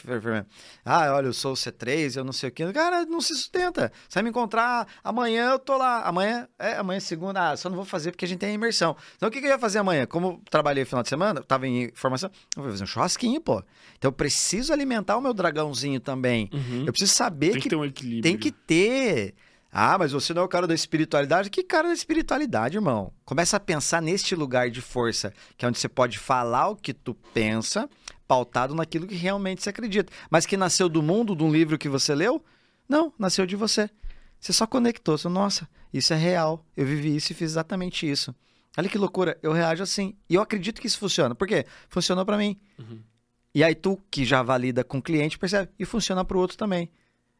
Ah, 0.83 1.13
olha, 1.13 1.27
eu 1.27 1.33
sou 1.33 1.53
o 1.53 1.55
C3, 1.55 2.17
eu 2.17 2.23
não 2.25 2.33
sei 2.33 2.49
o 2.49 2.51
que. 2.51 2.71
Cara, 2.73 3.05
não 3.05 3.21
se 3.21 3.33
sustenta. 3.33 3.91
Você 4.09 4.15
vai 4.15 4.23
me 4.23 4.29
encontrar 4.29 4.85
amanhã, 5.01 5.51
eu 5.51 5.59
tô 5.59 5.77
lá. 5.77 6.01
Amanhã, 6.01 6.47
é, 6.59 6.75
amanhã 6.75 6.97
é 6.97 6.99
segunda, 6.99 7.51
ah, 7.51 7.57
só 7.57 7.69
não 7.69 7.77
vou 7.77 7.85
fazer 7.85 8.11
porque 8.11 8.25
a 8.25 8.27
gente 8.27 8.39
tem 8.39 8.49
a 8.49 8.53
imersão. 8.53 8.95
Então 9.15 9.29
o 9.29 9.31
que, 9.31 9.39
que 9.39 9.45
eu 9.47 9.51
ia 9.51 9.59
fazer 9.59 9.79
amanhã? 9.79 10.05
Como 10.05 10.27
eu 10.27 10.41
trabalhei 10.49 10.83
no 10.83 10.87
final 10.89 11.01
de 11.03 11.09
semana, 11.09 11.41
tava 11.41 11.65
em 11.65 11.91
formação, 11.95 12.29
eu 12.57 12.63
vou 12.63 12.71
fazer 12.71 12.83
um 12.83 12.87
churrasquinho, 12.87 13.39
pô. 13.39 13.63
Então 13.97 14.09
eu 14.09 14.13
preciso 14.13 14.73
alimentar 14.73 15.15
o 15.17 15.21
meu 15.21 15.33
dragãozinho 15.33 15.99
também. 16.01 16.49
Uhum. 16.53 16.83
Eu 16.85 16.91
preciso 16.91 17.13
saber 17.13 17.51
Tem 17.51 17.55
que 17.55 17.61
que 17.61 17.69
ter 17.69 17.75
um 17.75 17.85
equilíbrio. 17.85 18.23
tem 18.23 18.37
que 18.37 18.51
ter. 18.65 19.35
Ah, 19.71 19.97
mas 19.97 20.13
você 20.13 20.33
não 20.33 20.41
é 20.41 20.45
o 20.45 20.47
cara 20.47 20.65
da 20.65 20.73
espiritualidade? 20.73 21.49
Que 21.49 21.61
cara 21.61 21.89
da 21.89 21.93
espiritualidade, 21.93 22.77
irmão? 22.77 23.11
Começa 23.25 23.57
a 23.57 23.59
pensar 23.59 24.01
neste 24.01 24.33
lugar 24.33 24.69
de 24.69 24.79
força, 24.79 25.33
que 25.57 25.65
é 25.65 25.67
onde 25.67 25.77
você 25.77 25.89
pode 25.89 26.17
falar 26.17 26.69
o 26.69 26.77
que 26.77 26.93
tu 26.93 27.13
pensa, 27.33 27.89
pautado 28.25 28.73
naquilo 28.73 29.05
que 29.05 29.15
realmente 29.15 29.61
você 29.61 29.69
acredita. 29.69 30.13
Mas 30.29 30.45
que 30.45 30.55
nasceu 30.55 30.87
do 30.87 31.03
mundo, 31.03 31.35
de 31.35 31.43
um 31.43 31.51
livro 31.51 31.77
que 31.77 31.89
você 31.89 32.15
leu? 32.15 32.41
Não, 32.87 33.11
nasceu 33.19 33.45
de 33.45 33.57
você. 33.57 33.89
Você 34.39 34.53
só 34.53 34.65
conectou. 34.65 35.17
Você, 35.17 35.27
Nossa, 35.27 35.67
isso 35.93 36.13
é 36.13 36.17
real. 36.17 36.65
Eu 36.77 36.85
vivi 36.85 37.15
isso 37.15 37.31
e 37.31 37.35
fiz 37.35 37.51
exatamente 37.51 38.09
isso. 38.09 38.33
Olha 38.77 38.87
que 38.87 38.97
loucura. 38.97 39.37
Eu 39.41 39.51
reajo 39.51 39.83
assim. 39.83 40.15
E 40.29 40.35
eu 40.35 40.41
acredito 40.41 40.79
que 40.79 40.87
isso 40.87 40.99
funciona. 40.99 41.35
Por 41.35 41.47
quê? 41.47 41.65
Funcionou 41.89 42.25
para 42.25 42.37
mim. 42.37 42.57
Uhum. 42.79 43.01
E 43.53 43.63
aí 43.63 43.73
tu, 43.73 43.99
que 44.11 44.23
já 44.25 44.43
valida 44.43 44.83
com 44.83 44.99
o 44.99 45.01
cliente, 45.01 45.39
percebe. 45.39 45.69
E 45.79 45.85
funciona 45.85 46.23
para 46.23 46.37
o 46.37 46.39
outro 46.39 46.57
também. 46.57 46.89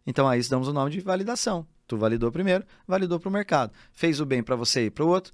Então 0.05 0.27
aí 0.27 0.41
damos 0.43 0.67
o 0.67 0.73
nome 0.73 0.91
de 0.91 0.99
validação. 1.01 1.65
Tu 1.87 1.97
validou 1.97 2.31
primeiro, 2.31 2.63
validou 2.87 3.19
para 3.19 3.29
o 3.29 3.31
mercado. 3.31 3.71
Fez 3.93 4.19
o 4.19 4.25
bem 4.25 4.41
para 4.41 4.55
você 4.55 4.85
e 4.85 4.89
para 4.91 5.03
o 5.03 5.07
outro. 5.07 5.33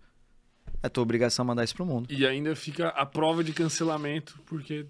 É 0.83 0.89
tua 0.89 1.03
obrigação 1.03 1.45
mandar 1.45 1.63
isso 1.63 1.75
pro 1.75 1.85
mundo. 1.85 2.07
E 2.11 2.25
ainda 2.25 2.55
fica 2.55 2.89
a 2.89 3.05
prova 3.05 3.43
de 3.43 3.53
cancelamento, 3.53 4.39
porque 4.45 4.85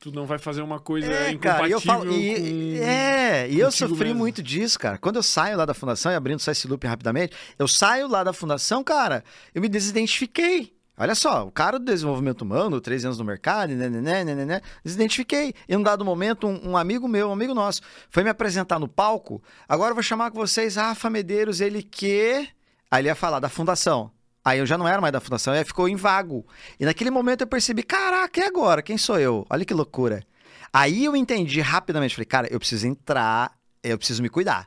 tu 0.00 0.10
não 0.10 0.26
vai 0.26 0.38
fazer 0.38 0.62
uma 0.62 0.80
coisa 0.80 1.10
É, 1.10 1.30
incompatível 1.30 1.38
cara, 1.40 1.68
eu 1.68 1.80
falo. 1.80 2.12
E, 2.12 2.78
com... 2.78 2.84
É, 2.84 3.50
e 3.50 3.58
eu 3.60 3.70
sofri 3.70 4.08
mesmo. 4.08 4.18
muito 4.20 4.42
disso, 4.42 4.78
cara. 4.78 4.98
Quando 4.98 5.16
eu 5.16 5.22
saio 5.22 5.56
lá 5.56 5.64
da 5.64 5.74
fundação, 5.74 6.10
e 6.10 6.14
abrindo 6.14 6.38
só 6.38 6.50
esse 6.50 6.66
loop 6.66 6.86
rapidamente, 6.86 7.36
eu 7.58 7.68
saio 7.68 8.08
lá 8.08 8.24
da 8.24 8.32
fundação, 8.32 8.82
cara, 8.82 9.24
eu 9.54 9.60
me 9.60 9.68
desidentifiquei. 9.68 10.75
Olha 10.98 11.14
só, 11.14 11.46
o 11.46 11.50
cara 11.50 11.78
do 11.78 11.84
desenvolvimento 11.84 12.40
humano, 12.40 12.80
13 12.80 13.06
anos 13.06 13.18
no 13.18 13.24
mercado, 13.24 13.74
né, 13.74 13.88
né, 13.88 14.00
né, 14.00 14.24
né, 14.24 14.34
né, 14.34 14.44
né, 14.46 14.60
desidentifiquei. 14.82 15.52
Em 15.68 15.76
um 15.76 15.82
dado 15.82 16.04
momento, 16.04 16.46
um, 16.46 16.70
um 16.70 16.76
amigo 16.76 17.06
meu, 17.06 17.28
um 17.28 17.32
amigo 17.32 17.52
nosso, 17.54 17.82
foi 18.08 18.24
me 18.24 18.30
apresentar 18.30 18.78
no 18.78 18.88
palco. 18.88 19.42
Agora 19.68 19.90
eu 19.90 19.94
vou 19.94 20.02
chamar 20.02 20.30
com 20.30 20.38
vocês 20.38 20.76
Rafa 20.76 21.10
Medeiros, 21.10 21.60
ele 21.60 21.82
que. 21.82 22.48
Aí 22.90 23.02
ele 23.02 23.08
ia 23.08 23.14
falar 23.14 23.40
da 23.40 23.48
fundação. 23.50 24.10
Aí 24.42 24.58
eu 24.58 24.64
já 24.64 24.78
não 24.78 24.88
era 24.88 25.00
mais 25.00 25.12
da 25.12 25.20
fundação, 25.20 25.52
aí 25.52 25.64
ficou 25.64 25.86
em 25.86 25.96
vago. 25.96 26.46
E 26.80 26.84
naquele 26.86 27.10
momento 27.10 27.42
eu 27.42 27.46
percebi, 27.46 27.82
caraca, 27.82 28.40
e 28.40 28.44
agora? 28.44 28.80
Quem 28.80 28.96
sou 28.96 29.18
eu? 29.18 29.44
Olha 29.50 29.64
que 29.64 29.74
loucura. 29.74 30.24
Aí 30.72 31.04
eu 31.04 31.14
entendi 31.14 31.60
rapidamente, 31.60 32.14
falei, 32.14 32.26
cara, 32.26 32.48
eu 32.50 32.58
preciso 32.58 32.86
entrar, 32.86 33.52
eu 33.82 33.98
preciso 33.98 34.22
me 34.22 34.30
cuidar. 34.30 34.66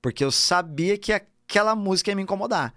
Porque 0.00 0.24
eu 0.24 0.30
sabia 0.30 0.96
que 0.96 1.12
aquela 1.12 1.74
música 1.74 2.10
ia 2.10 2.16
me 2.16 2.22
incomodar. 2.22 2.72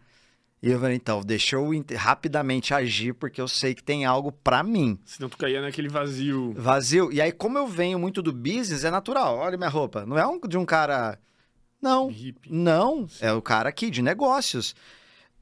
E 0.63 0.69
eu 0.69 0.79
falei, 0.79 0.95
então, 0.95 1.21
deixa 1.21 1.55
eu 1.55 1.67
rapidamente 1.95 2.71
agir, 2.71 3.13
porque 3.13 3.41
eu 3.41 3.47
sei 3.47 3.73
que 3.73 3.83
tem 3.83 4.05
algo 4.05 4.31
pra 4.31 4.61
mim. 4.61 4.99
Senão 5.05 5.27
tu 5.27 5.35
caía 5.35 5.59
naquele 5.59 5.89
vazio. 5.89 6.53
Vazio. 6.55 7.11
E 7.11 7.19
aí, 7.19 7.31
como 7.31 7.57
eu 7.57 7.65
venho 7.65 7.97
muito 7.97 8.21
do 8.21 8.31
business, 8.31 8.83
é 8.83 8.91
natural. 8.91 9.37
Olha 9.37 9.57
minha 9.57 9.69
roupa. 9.69 10.05
Não 10.05 10.19
é 10.19 10.27
um, 10.27 10.39
de 10.39 10.57
um 10.59 10.65
cara. 10.65 11.17
Não. 11.81 12.09
hippie. 12.09 12.53
Não. 12.53 13.07
É 13.19 13.33
o 13.33 13.41
cara 13.41 13.69
aqui 13.69 13.89
de 13.89 14.03
negócios. 14.03 14.75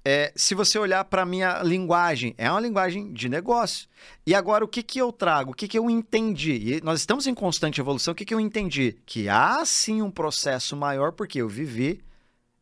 É, 0.06 0.32
se 0.38 0.56
você 0.56 0.80
olhar 0.80 1.04
para 1.04 1.26
minha 1.26 1.62
linguagem, 1.64 2.34
é 2.38 2.50
uma 2.50 2.62
linguagem 2.62 3.12
de 3.12 3.28
negócio. 3.28 3.90
E 4.26 4.34
agora, 4.34 4.64
o 4.64 4.68
que, 4.70 4.82
que 4.82 5.00
eu 5.00 5.12
trago? 5.12 5.52
O 5.52 5.54
que, 5.54 5.68
que 5.68 5.78
eu 5.78 5.90
entendi? 5.90 6.76
E 6.76 6.82
nós 6.82 7.02
estamos 7.02 7.28
em 7.28 7.34
constante 7.34 7.82
evolução. 7.82 8.14
O 8.14 8.16
que, 8.16 8.24
que 8.24 8.34
eu 8.34 8.40
entendi? 8.40 8.96
Que 9.06 9.28
há 9.28 9.66
sim 9.66 10.02
um 10.02 10.10
processo 10.10 10.78
maior, 10.78 11.12
porque 11.12 11.42
eu 11.42 11.50
vivi, 11.50 12.00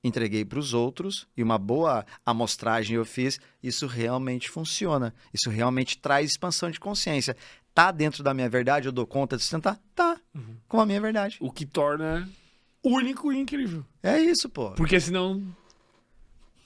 entreguei 0.03 0.45
para 0.45 0.59
os 0.59 0.73
outros 0.73 1.27
e 1.35 1.43
uma 1.43 1.57
boa 1.57 2.05
amostragem 2.25 2.95
eu 2.95 3.05
fiz. 3.05 3.39
Isso 3.61 3.87
realmente 3.87 4.49
funciona. 4.49 5.13
Isso 5.33 5.49
realmente 5.49 5.97
traz 5.97 6.31
expansão 6.31 6.69
de 6.71 6.79
consciência. 6.79 7.35
Tá 7.73 7.91
dentro 7.91 8.23
da 8.23 8.33
minha 8.33 8.49
verdade? 8.49 8.87
Eu 8.87 8.91
dou 8.91 9.05
conta 9.05 9.35
de 9.37 9.43
sustentar? 9.43 9.79
Tá. 9.93 10.17
Com 10.67 10.79
a 10.79 10.85
minha 10.85 10.99
verdade. 11.01 11.37
O 11.39 11.51
que 11.51 11.65
torna 11.65 12.27
único 12.83 13.31
e 13.33 13.37
incrível. 13.37 13.83
É 14.01 14.19
isso, 14.19 14.49
pô. 14.49 14.71
Porque 14.71 14.99
senão. 14.99 15.43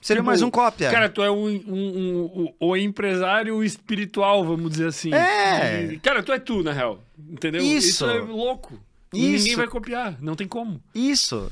Seria 0.01 0.21
tipo, 0.21 0.27
mais 0.27 0.41
um 0.41 0.49
cópia. 0.49 0.89
Cara, 0.89 1.09
tu 1.09 1.21
é 1.21 1.29
um, 1.29 1.45
um, 1.47 1.53
um- 1.67 2.43
um- 2.43 2.53
o 2.59 2.75
empresário 2.77 3.63
espiritual, 3.63 4.43
vamos 4.43 4.71
dizer 4.71 4.87
assim. 4.87 5.13
É. 5.13 5.97
Cara, 6.01 6.23
tu 6.23 6.31
é 6.31 6.39
tu, 6.39 6.63
na 6.63 6.71
real. 6.71 7.03
Entendeu? 7.29 7.61
Isso. 7.61 8.05
é 8.05 8.19
louco. 8.19 8.73
Isso. 9.13 9.43
Ninguém 9.43 9.55
vai 9.57 9.67
copiar. 9.67 10.17
Não 10.21 10.35
tem 10.35 10.47
como. 10.47 10.81
Isso. 10.95 11.51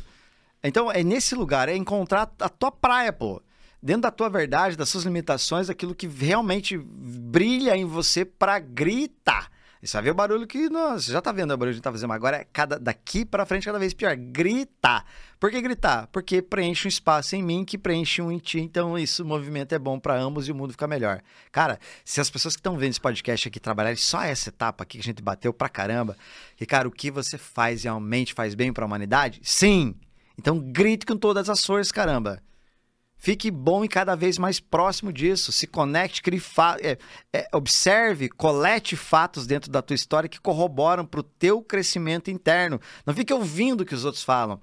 Então, 0.64 0.92
é 0.92 1.04
nesse 1.04 1.36
lugar, 1.36 1.70
é 1.70 1.76
encontrar 1.76 2.32
a 2.40 2.50
tua 2.50 2.72
praia, 2.72 3.14
pô. 3.14 3.42
Dentro 3.82 4.02
da 4.02 4.12
tua 4.12 4.30
verdade, 4.30 4.76
das 4.76 4.90
suas 4.90 5.06
limitações, 5.06 5.70
aquilo 5.70 5.96
que 5.96 6.06
realmente 6.06 6.78
brilha 6.78 7.78
em 7.78 7.86
você 7.86 8.26
pra 8.26 8.60
gritar. 8.60 9.50
E 9.82 9.88
sabe 9.88 10.10
o 10.10 10.14
barulho 10.14 10.46
que 10.46 10.70
nós 10.70 11.06
já 11.06 11.22
tá 11.22 11.32
vendo 11.32 11.54
o 11.54 11.58
barulho 11.58 11.74
que 11.74 11.80
a 11.80 11.84
tá 11.84 11.92
fazendo, 11.92 12.10
mas 12.10 12.18
agora 12.18 12.38
é 12.38 12.44
cada, 12.52 12.78
daqui 12.78 13.24
pra 13.24 13.46
frente 13.46 13.66
cada 13.66 13.80
vez 13.80 13.94
pior. 13.94 14.14
Gritar. 14.18 15.06
Por 15.40 15.50
que 15.50 15.62
gritar? 15.62 16.08
Porque 16.08 16.42
preenche 16.42 16.86
um 16.86 16.90
espaço 16.90 17.38
em 17.38 17.42
mim 17.42 17.64
que 17.64 17.78
preenche 17.78 18.22
um 18.22 18.30
em 18.30 18.40
ti. 18.40 18.60
Então, 18.60 18.98
isso, 18.98 19.24
o 19.24 19.26
movimento 19.26 19.74
é 19.74 19.80
bom 19.80 19.98
pra 19.98 20.18
ambos 20.18 20.50
e 20.50 20.52
o 20.52 20.56
mundo 20.56 20.72
fica 20.72 20.86
melhor. 20.86 21.22
Cara, 21.50 21.80
se 22.04 22.20
as 22.20 22.30
pessoas 22.30 22.58
que 22.58 22.60
estão 22.60 22.78
vendo 22.78 22.90
esse 22.90 23.00
podcast 23.00 23.48
aqui 23.48 23.58
trabalharem 23.58 23.96
só 23.96 24.22
essa 24.22 24.50
etapa 24.50 24.84
aqui 24.84 24.98
que 24.98 25.02
a 25.02 25.06
gente 25.06 25.24
bateu 25.24 25.54
pra 25.54 25.70
caramba, 25.70 26.18
que, 26.58 26.66
cara, 26.66 26.86
o 26.86 26.92
que 26.92 27.10
você 27.10 27.38
faz 27.38 27.84
realmente 27.84 28.34
faz 28.34 28.56
bem 28.56 28.74
pra 28.74 28.86
humanidade? 28.86 29.40
Sim! 29.42 29.96
Então 30.40 30.58
grite 30.58 31.06
com 31.06 31.18
todas 31.18 31.50
as 31.50 31.66
forças, 31.66 31.92
caramba. 31.92 32.42
Fique 33.18 33.52
bom 33.52 33.84
e 33.84 33.90
cada 33.90 34.16
vez 34.16 34.38
mais 34.38 34.62
próximo 34.62 35.12
disso. 35.12 35.52
Se 35.52 35.68
conecte, 35.68 36.22
crie 36.22 36.40
fa- 36.40 36.78
é, 36.80 36.98
é, 37.34 37.50
observe, 37.54 38.30
colete 38.30 38.96
fatos 38.96 39.46
dentro 39.46 39.70
da 39.70 39.82
tua 39.82 39.96
história 39.96 40.30
que 40.30 40.40
corroboram 40.40 41.06
para 41.06 41.20
o 41.20 41.24
teu 41.24 41.62
crescimento 41.62 42.32
interno. 42.32 42.80
Não 43.06 43.14
fique 43.14 43.34
ouvindo 43.34 43.82
o 43.82 43.86
que 43.86 43.94
os 43.94 44.06
outros 44.06 44.24
falam. 44.24 44.62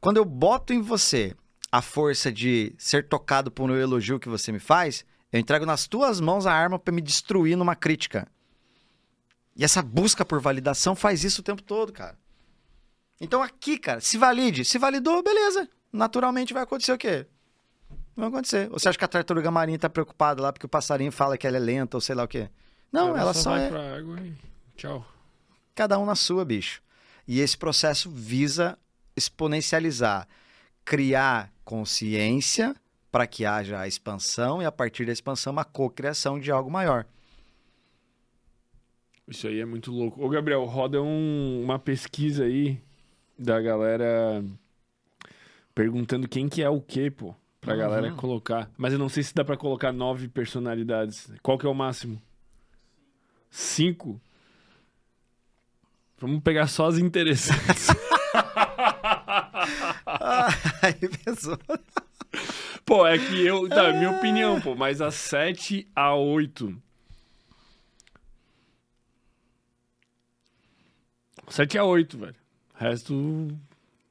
Quando 0.00 0.16
eu 0.16 0.24
boto 0.24 0.72
em 0.72 0.80
você 0.80 1.36
a 1.70 1.82
força 1.82 2.32
de 2.32 2.74
ser 2.78 3.06
tocado 3.06 3.50
por 3.50 3.70
um 3.70 3.76
elogio 3.76 4.18
que 4.18 4.28
você 4.30 4.50
me 4.50 4.58
faz, 4.58 5.04
eu 5.30 5.38
entrego 5.38 5.66
nas 5.66 5.86
tuas 5.86 6.18
mãos 6.18 6.46
a 6.46 6.52
arma 6.54 6.78
para 6.78 6.94
me 6.94 7.02
destruir 7.02 7.56
numa 7.56 7.76
crítica. 7.76 8.26
E 9.54 9.62
essa 9.62 9.82
busca 9.82 10.24
por 10.24 10.40
validação 10.40 10.96
faz 10.96 11.22
isso 11.22 11.42
o 11.42 11.44
tempo 11.44 11.62
todo, 11.62 11.92
cara. 11.92 12.16
Então 13.20 13.42
aqui, 13.42 13.78
cara, 13.78 14.00
se 14.00 14.18
valide. 14.18 14.64
Se 14.64 14.78
validou, 14.78 15.22
beleza. 15.22 15.68
Naturalmente 15.92 16.52
vai 16.52 16.62
acontecer 16.62 16.92
o 16.92 16.98
quê? 16.98 17.26
Vai 18.16 18.28
acontecer. 18.28 18.68
Ou 18.70 18.78
você 18.78 18.88
acha 18.88 18.98
que 18.98 19.04
a 19.04 19.08
tartaruga 19.08 19.50
marinha 19.50 19.78
tá 19.78 19.88
preocupada 19.88 20.42
lá 20.42 20.52
porque 20.52 20.66
o 20.66 20.68
passarinho 20.68 21.12
fala 21.12 21.36
que 21.38 21.46
ela 21.46 21.56
é 21.56 21.60
lenta 21.60 21.96
ou 21.96 22.00
sei 22.00 22.14
lá 22.14 22.24
o 22.24 22.28
quê? 22.28 22.48
Não, 22.92 23.16
ela, 23.16 23.34
só, 23.34 23.50
vai 23.50 23.64
é 23.66 23.68
pra 23.68 23.96
água 23.96 24.20
e 24.20 24.32
tchau. 24.76 25.04
cada 25.74 25.98
um 25.98 26.04
na 26.06 26.14
sua, 26.14 26.44
bicho. 26.44 26.80
E 27.26 27.40
esse 27.40 27.56
processo 27.58 28.08
visa 28.10 28.78
exponencializar, 29.16 30.28
criar 30.84 31.52
consciência 31.64 32.74
para 33.10 33.26
que 33.26 33.44
haja 33.46 33.80
a 33.80 33.88
expansão 33.88 34.60
e 34.60 34.64
a 34.64 34.72
partir 34.72 35.06
da 35.06 35.12
expansão 35.12 35.52
uma 35.52 35.64
cocriação 35.64 36.38
de 36.38 36.50
algo 36.50 36.70
maior. 36.70 37.06
Isso 39.26 39.46
aí 39.46 39.60
é 39.60 39.64
muito 39.64 39.90
louco. 39.90 40.22
Ô, 40.24 40.28
Gabriel, 40.28 40.64
roda 40.64 41.00
um- 41.02 41.62
uma 41.64 41.78
pesquisa 41.78 42.44
aí 42.44 42.78
da 43.38 43.60
galera 43.60 44.44
perguntando 45.74 46.28
quem 46.28 46.48
que 46.48 46.62
é 46.62 46.68
o 46.68 46.80
quê, 46.80 47.10
pô. 47.10 47.34
Pra 47.60 47.72
Uhum. 47.74 47.78
galera 47.80 48.12
colocar. 48.12 48.70
Mas 48.76 48.92
eu 48.92 48.98
não 48.98 49.08
sei 49.08 49.22
se 49.22 49.34
dá 49.34 49.42
pra 49.44 49.56
colocar 49.56 49.90
nove 49.92 50.28
personalidades. 50.28 51.30
Qual 51.42 51.56
que 51.58 51.64
é 51.66 51.68
o 51.68 51.74
máximo? 51.74 52.20
Cinco? 53.50 54.20
Vamos 56.18 56.42
pegar 56.42 56.66
só 56.66 56.86
as 56.88 56.98
interessantes. 56.98 57.88
Aí 60.82 61.08
pensou. 61.24 61.58
pô, 62.84 63.06
é 63.06 63.16
que 63.18 63.46
eu... 63.46 63.68
Tá, 63.68 63.92
minha 63.92 64.10
opinião, 64.10 64.60
pô. 64.60 64.74
Mas 64.74 65.00
a 65.00 65.10
sete 65.10 65.88
a 65.96 66.14
oito... 66.14 66.76
Sete 71.48 71.76
a 71.78 71.84
oito, 71.84 72.18
velho. 72.18 72.34
O 72.84 72.90
resto... 72.90 73.48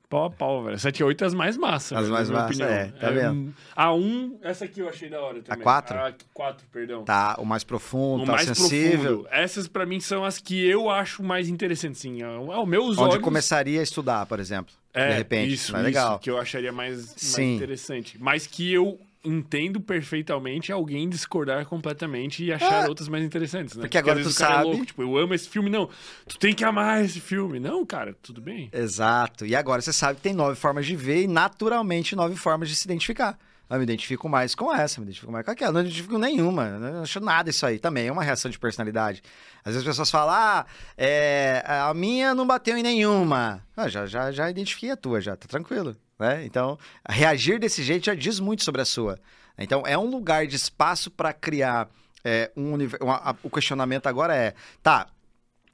Pau 0.10 0.26
a 0.26 0.30
pau, 0.30 0.64
velho. 0.64 0.78
7 0.78 1.00
e 1.00 1.04
8 1.04 1.24
é 1.24 1.28
as 1.28 1.34
mais 1.34 1.58
massas. 1.58 1.98
As 1.98 2.04
velho, 2.04 2.14
mais 2.14 2.30
massas, 2.30 2.60
é, 2.60 2.86
tá 3.00 3.10
vendo? 3.10 3.52
A 3.76 3.92
1, 3.96 4.38
essa 4.44 4.66
aqui 4.66 4.80
eu 4.80 4.88
achei 4.88 5.10
da 5.10 5.20
hora 5.20 5.42
também. 5.42 5.64
quatro? 5.64 5.98
A 5.98 6.14
4, 6.32 6.68
perdão. 6.72 7.04
Tá, 7.04 7.36
o 7.40 7.46
mais 7.46 7.64
profundo, 7.64 8.22
O 8.22 8.26
tá 8.28 8.34
mais 8.34 8.46
sensível. 8.46 9.22
profundo. 9.22 9.28
Essas 9.32 9.68
pra 9.68 9.88
mim 9.88 10.00
são 10.00 10.24
as 10.24 10.38
que 10.38 10.64
eu 10.64 10.88
acho 10.88 11.24
mais 11.24 11.50
interessantes, 11.50 12.00
sim. 12.00 12.22
Ao, 12.22 12.52
ao 12.52 12.66
meus 12.68 12.96
Onde 13.00 13.14
olhos. 13.14 13.24
começaria 13.24 13.80
a 13.80 13.84
estudar, 13.84 14.28
por 14.28 14.40
exemplo. 14.40 14.72
é, 14.94 15.10
de 15.10 15.14
repente. 15.16 15.54
Isso, 15.54 15.76
é 15.76 15.80
isso, 15.80 15.84
legal. 15.84 16.20
que 16.20 16.30
eu 16.30 16.38
acharia 16.38 16.72
mais, 16.72 17.16
mais 17.36 17.40
interessante. 17.40 18.16
Mas 18.22 18.46
que 18.46 18.72
eu 18.72 19.00
entendo 19.24 19.80
perfeitamente 19.80 20.72
alguém 20.72 21.08
discordar 21.08 21.66
completamente 21.66 22.44
e 22.44 22.52
achar 22.52 22.86
É. 22.86 22.88
outras 22.90 23.08
mais 23.08 23.24
interessantes, 23.24 23.76
né? 23.76 23.82
Porque 23.84 23.98
agora 23.98 24.20
às 24.20 24.26
vezes 24.26 24.36
tu 24.36 24.40
cara 24.40 24.56
sabe- 24.56 24.68
É 24.68 24.72
louco, 24.72 24.86
tipo, 24.86 25.02
eu 25.02 25.18
amo 25.18 25.34
esse 25.34 25.48
filme. 25.50 25.70
Não, 25.70 25.90
tu 26.28 26.38
tem 26.38 26.54
que 26.54 26.64
amar 26.64 27.04
esse 27.04 27.20
filme. 27.20 27.60
Não, 27.60 27.86
cara, 27.86 28.16
tudo 28.22 28.42
bem. 28.42 28.70
Exato. 28.74 29.46
E 29.46 29.56
agora 29.56 29.82
você 29.82 29.94
sabe 29.94 30.18
que 30.18 30.22
tem 30.24 30.34
nove 30.34 30.56
formas 30.56 30.86
de 30.86 30.96
ver 30.96 31.24
e 31.24 31.28
naturalmente 31.28 32.16
nove 32.16 32.36
formas 32.36 32.68
de 32.70 32.76
se 32.76 32.86
identificar. 32.86 33.38
Eu 33.70 33.78
me 33.78 33.84
identifico 33.84 34.30
mais 34.30 34.54
com 34.54 34.72
essa, 34.72 35.00
me 35.02 35.06
identifico 35.08 35.32
mais 35.32 35.44
com 35.44 35.52
aquela. 35.52 35.72
Não 35.72 35.82
me 35.82 35.88
identifico 35.88 36.18
nenhuma. 36.20 36.78
Não 36.78 37.02
acho 37.02 37.20
nada 37.20 37.50
isso 37.50 37.66
aí. 37.66 37.80
Também 37.80 38.06
é 38.08 38.12
uma 38.12 38.22
reação 38.24 38.52
de 38.52 38.60
personalidade. 38.60 39.24
Às 39.66 39.74
vezes 39.74 39.80
as 39.80 39.86
pessoas 39.94 40.12
falam, 40.12 40.36
ah, 40.36 40.66
é, 40.96 41.64
a 41.66 41.92
minha 41.94 42.36
não 42.36 42.46
bateu 42.46 42.78
em 42.78 42.84
nenhuma. 42.84 43.64
Ah, 43.76 43.88
já, 43.88 44.06
já, 44.06 44.32
já 44.32 44.48
identifiquei 44.50 44.92
a 44.92 44.98
tua, 44.98 45.20
já, 45.22 45.36
tá 45.36 45.48
tranquilo. 45.48 45.96
Né? 46.18 46.46
Então, 46.46 46.78
reagir 47.08 47.60
desse 47.60 47.84
jeito 47.84 48.06
já 48.06 48.16
diz 48.16 48.40
muito 48.40 48.64
sobre 48.64 48.82
a 48.82 48.86
sua. 48.86 49.20
Então, 49.58 49.84
é 49.86 49.98
um 49.98 50.10
lugar 50.10 50.48
de 50.48 50.56
espaço 50.56 51.12
para 51.12 51.34
criar 51.34 51.90
é, 52.24 52.52
um 52.56 52.74
universo. 52.74 53.06
O 53.44 53.50
questionamento 53.50 54.08
agora 54.08 54.36
é: 54.36 54.54
tá, 54.82 55.08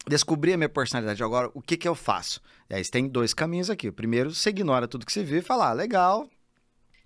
descobri 0.07 0.53
a 0.53 0.57
minha 0.57 0.69
personalidade, 0.69 1.23
agora 1.23 1.49
o 1.53 1.61
que, 1.61 1.77
que 1.77 1.87
eu 1.87 1.95
faço? 1.95 2.41
E 2.69 2.75
aí 2.75 2.83
tem 2.85 3.07
dois 3.07 3.33
caminhos 3.33 3.69
aqui. 3.69 3.87
O 3.87 3.93
primeiro, 3.93 4.33
você 4.33 4.49
ignora 4.49 4.87
tudo 4.87 5.05
que 5.05 5.13
você 5.13 5.23
viu 5.23 5.39
e 5.39 5.43
fala, 5.43 5.69
ah, 5.69 5.73
legal, 5.73 6.27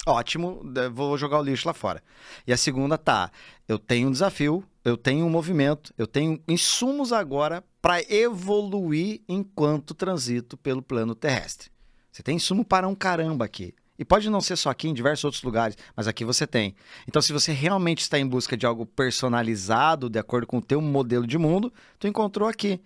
Ótimo, 0.05 0.61
vou 0.91 1.17
jogar 1.17 1.39
o 1.39 1.43
lixo 1.43 1.67
lá 1.67 1.73
fora. 1.73 2.03
E 2.45 2.51
a 2.51 2.57
segunda 2.57 2.97
tá, 2.97 3.31
eu 3.67 3.79
tenho 3.79 4.09
um 4.09 4.11
desafio, 4.11 4.63
eu 4.83 4.97
tenho 4.97 5.25
um 5.25 5.29
movimento, 5.29 5.93
eu 5.97 6.05
tenho 6.05 6.41
insumos 6.45 7.13
agora 7.13 7.63
para 7.81 8.01
evoluir 8.13 9.21
enquanto 9.29 9.93
transito 9.93 10.57
pelo 10.57 10.81
plano 10.81 11.15
terrestre. 11.15 11.71
Você 12.13 12.21
tem 12.21 12.35
insumo 12.35 12.63
para 12.63 12.87
um 12.87 12.93
caramba 12.93 13.43
aqui. 13.43 13.73
E 13.97 14.05
pode 14.05 14.29
não 14.29 14.39
ser 14.39 14.55
só 14.55 14.69
aqui, 14.69 14.87
em 14.87 14.93
diversos 14.93 15.23
outros 15.23 15.41
lugares, 15.41 15.75
mas 15.95 16.07
aqui 16.07 16.23
você 16.23 16.45
tem. 16.45 16.75
Então, 17.07 17.19
se 17.21 17.33
você 17.33 17.51
realmente 17.51 18.01
está 18.01 18.19
em 18.19 18.27
busca 18.27 18.55
de 18.55 18.67
algo 18.67 18.85
personalizado, 18.85 20.09
de 20.09 20.19
acordo 20.19 20.45
com 20.45 20.57
o 20.57 20.61
teu 20.61 20.79
modelo 20.79 21.25
de 21.25 21.39
mundo, 21.39 21.73
tu 21.97 22.07
encontrou 22.07 22.47
aqui. 22.47 22.79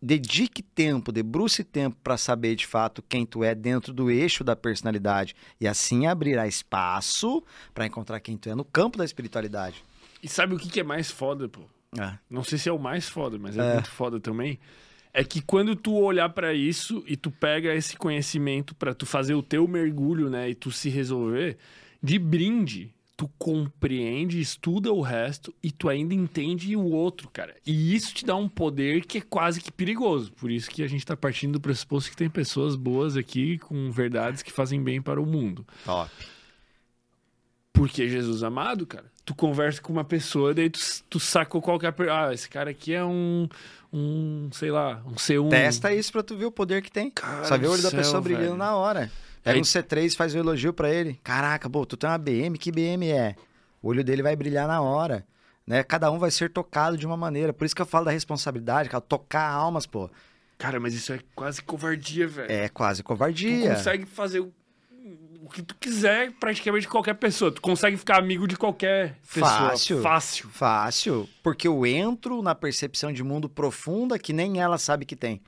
Dedique 0.00 0.62
tempo, 0.62 1.12
debruce 1.12 1.62
tempo 1.62 1.96
para 2.02 2.16
saber 2.16 2.54
de 2.54 2.66
fato 2.66 3.02
quem 3.02 3.26
tu 3.26 3.44
é 3.44 3.54
dentro 3.54 3.92
do 3.92 4.10
eixo 4.10 4.42
da 4.42 4.54
personalidade 4.54 5.34
e 5.60 5.66
assim 5.66 6.06
abrirá 6.06 6.46
espaço 6.46 7.42
para 7.74 7.84
encontrar 7.84 8.20
quem 8.20 8.36
tu 8.36 8.48
é 8.48 8.54
no 8.54 8.64
campo 8.64 8.96
da 8.96 9.04
espiritualidade. 9.04 9.84
E 10.22 10.28
sabe 10.28 10.54
o 10.54 10.58
que, 10.58 10.70
que 10.70 10.80
é 10.80 10.84
mais 10.84 11.10
foda, 11.10 11.48
pô? 11.48 11.62
É. 11.98 12.16
Não 12.30 12.44
sei 12.44 12.58
se 12.58 12.68
é 12.68 12.72
o 12.72 12.78
mais 12.78 13.08
foda, 13.08 13.38
mas 13.38 13.58
é, 13.58 13.74
muito 13.74 13.90
foda 13.90 14.20
também. 14.20 14.58
É 15.18 15.24
que 15.24 15.40
quando 15.40 15.74
tu 15.74 15.94
olhar 15.94 16.28
pra 16.28 16.54
isso 16.54 17.02
e 17.04 17.16
tu 17.16 17.28
pega 17.28 17.74
esse 17.74 17.96
conhecimento 17.96 18.72
pra 18.72 18.94
tu 18.94 19.04
fazer 19.04 19.34
o 19.34 19.42
teu 19.42 19.66
mergulho, 19.66 20.30
né, 20.30 20.48
e 20.48 20.54
tu 20.54 20.70
se 20.70 20.88
resolver, 20.88 21.58
de 22.00 22.20
brinde, 22.20 22.94
tu 23.16 23.28
compreende, 23.36 24.40
estuda 24.40 24.92
o 24.92 25.00
resto 25.00 25.52
e 25.60 25.72
tu 25.72 25.88
ainda 25.88 26.14
entende 26.14 26.76
o 26.76 26.84
outro, 26.84 27.28
cara. 27.30 27.56
E 27.66 27.96
isso 27.96 28.14
te 28.14 28.24
dá 28.24 28.36
um 28.36 28.48
poder 28.48 29.04
que 29.06 29.18
é 29.18 29.20
quase 29.20 29.60
que 29.60 29.72
perigoso. 29.72 30.32
Por 30.34 30.52
isso 30.52 30.70
que 30.70 30.84
a 30.84 30.86
gente 30.86 31.04
tá 31.04 31.16
partindo 31.16 31.54
do 31.54 31.60
pressuposto 31.60 32.12
que 32.12 32.16
tem 32.16 32.30
pessoas 32.30 32.76
boas 32.76 33.16
aqui 33.16 33.58
com 33.58 33.90
verdades 33.90 34.40
que 34.40 34.52
fazem 34.52 34.80
bem 34.80 35.02
para 35.02 35.20
o 35.20 35.26
mundo. 35.26 35.66
Top. 35.84 36.12
Porque 37.72 38.08
Jesus 38.08 38.44
amado, 38.44 38.86
cara, 38.86 39.10
tu 39.24 39.34
conversa 39.34 39.80
com 39.82 39.92
uma 39.92 40.04
pessoa, 40.04 40.54
daí 40.54 40.70
tu, 40.70 40.80
tu 41.10 41.20
sacou 41.20 41.60
qual 41.60 41.78
que 41.78 41.86
é 41.86 41.94
Ah, 42.10 42.32
esse 42.32 42.48
cara 42.48 42.70
aqui 42.70 42.94
é 42.94 43.04
um, 43.04 43.48
um 43.92 44.48
sei 44.52 44.70
lá, 44.70 45.02
um 45.06 45.14
C1. 45.14 45.48
Testa 45.50 45.92
isso 45.94 46.12
para 46.12 46.22
tu 46.22 46.36
ver 46.36 46.44
o 46.46 46.50
poder 46.52 46.82
que 46.82 46.90
tem. 46.90 47.10
Cara 47.10 47.44
Só 47.44 47.56
ver 47.56 47.66
o 47.68 47.70
olho 47.72 47.80
do 47.80 47.84
da 47.84 47.90
céu, 47.90 47.98
pessoa 48.00 48.20
brilhando 48.20 48.44
velho. 48.46 48.56
na 48.56 48.74
hora. 48.76 49.10
Pega 49.42 49.56
Aí- 49.56 49.60
um 49.60 49.64
C3 49.64 50.14
faz 50.16 50.34
um 50.34 50.38
elogio 50.38 50.72
para 50.72 50.90
ele. 50.92 51.18
Caraca, 51.24 51.68
pô, 51.70 51.86
tu 51.86 51.96
tem 51.96 52.08
uma 52.10 52.18
BM, 52.18 52.58
que 52.58 52.70
BM 52.72 53.08
é? 53.10 53.34
O 53.82 53.88
olho 53.88 54.02
dele 54.04 54.22
vai 54.22 54.34
brilhar 54.36 54.66
na 54.66 54.80
hora. 54.80 55.24
Né? 55.66 55.82
Cada 55.82 56.10
um 56.10 56.18
vai 56.18 56.30
ser 56.30 56.50
tocado 56.50 56.96
de 56.96 57.06
uma 57.06 57.16
maneira. 57.16 57.52
Por 57.52 57.64
isso 57.64 57.74
que 57.76 57.82
eu 57.82 57.86
falo 57.86 58.06
da 58.06 58.10
responsabilidade, 58.10 58.88
cara. 58.88 59.00
Tocar 59.00 59.48
almas, 59.50 59.86
pô. 59.86 60.10
Cara, 60.56 60.80
mas 60.80 60.92
isso 60.94 61.12
é 61.12 61.20
quase 61.34 61.62
covardia, 61.62 62.26
velho. 62.26 62.50
É 62.50 62.68
quase 62.68 63.02
Tu 63.02 63.06
covardia. 63.06 63.74
consegue 63.76 64.06
fazer 64.06 64.40
o, 64.40 64.52
o 65.42 65.48
que 65.48 65.62
tu 65.62 65.74
quiser 65.76 66.32
praticamente 66.32 66.82
de 66.82 66.88
qualquer 66.88 67.14
pessoa. 67.14 67.50
Tu 67.50 67.60
consegue 67.60 67.96
ficar 67.96 68.18
amigo 68.18 68.46
de 68.46 68.56
qualquer 68.56 69.16
pessoa. 69.32 69.70
Fácil. 69.70 70.02
Fácil. 70.02 70.48
Fácil, 70.50 71.28
porque 71.42 71.66
eu 71.66 71.86
entro 71.86 72.42
na 72.42 72.54
percepção 72.54 73.12
de 73.12 73.22
mundo 73.22 73.48
profunda 73.48 74.18
que 74.18 74.32
nem 74.32 74.60
ela 74.60 74.78
sabe 74.78 75.04
que 75.04 75.16
tem. 75.16 75.40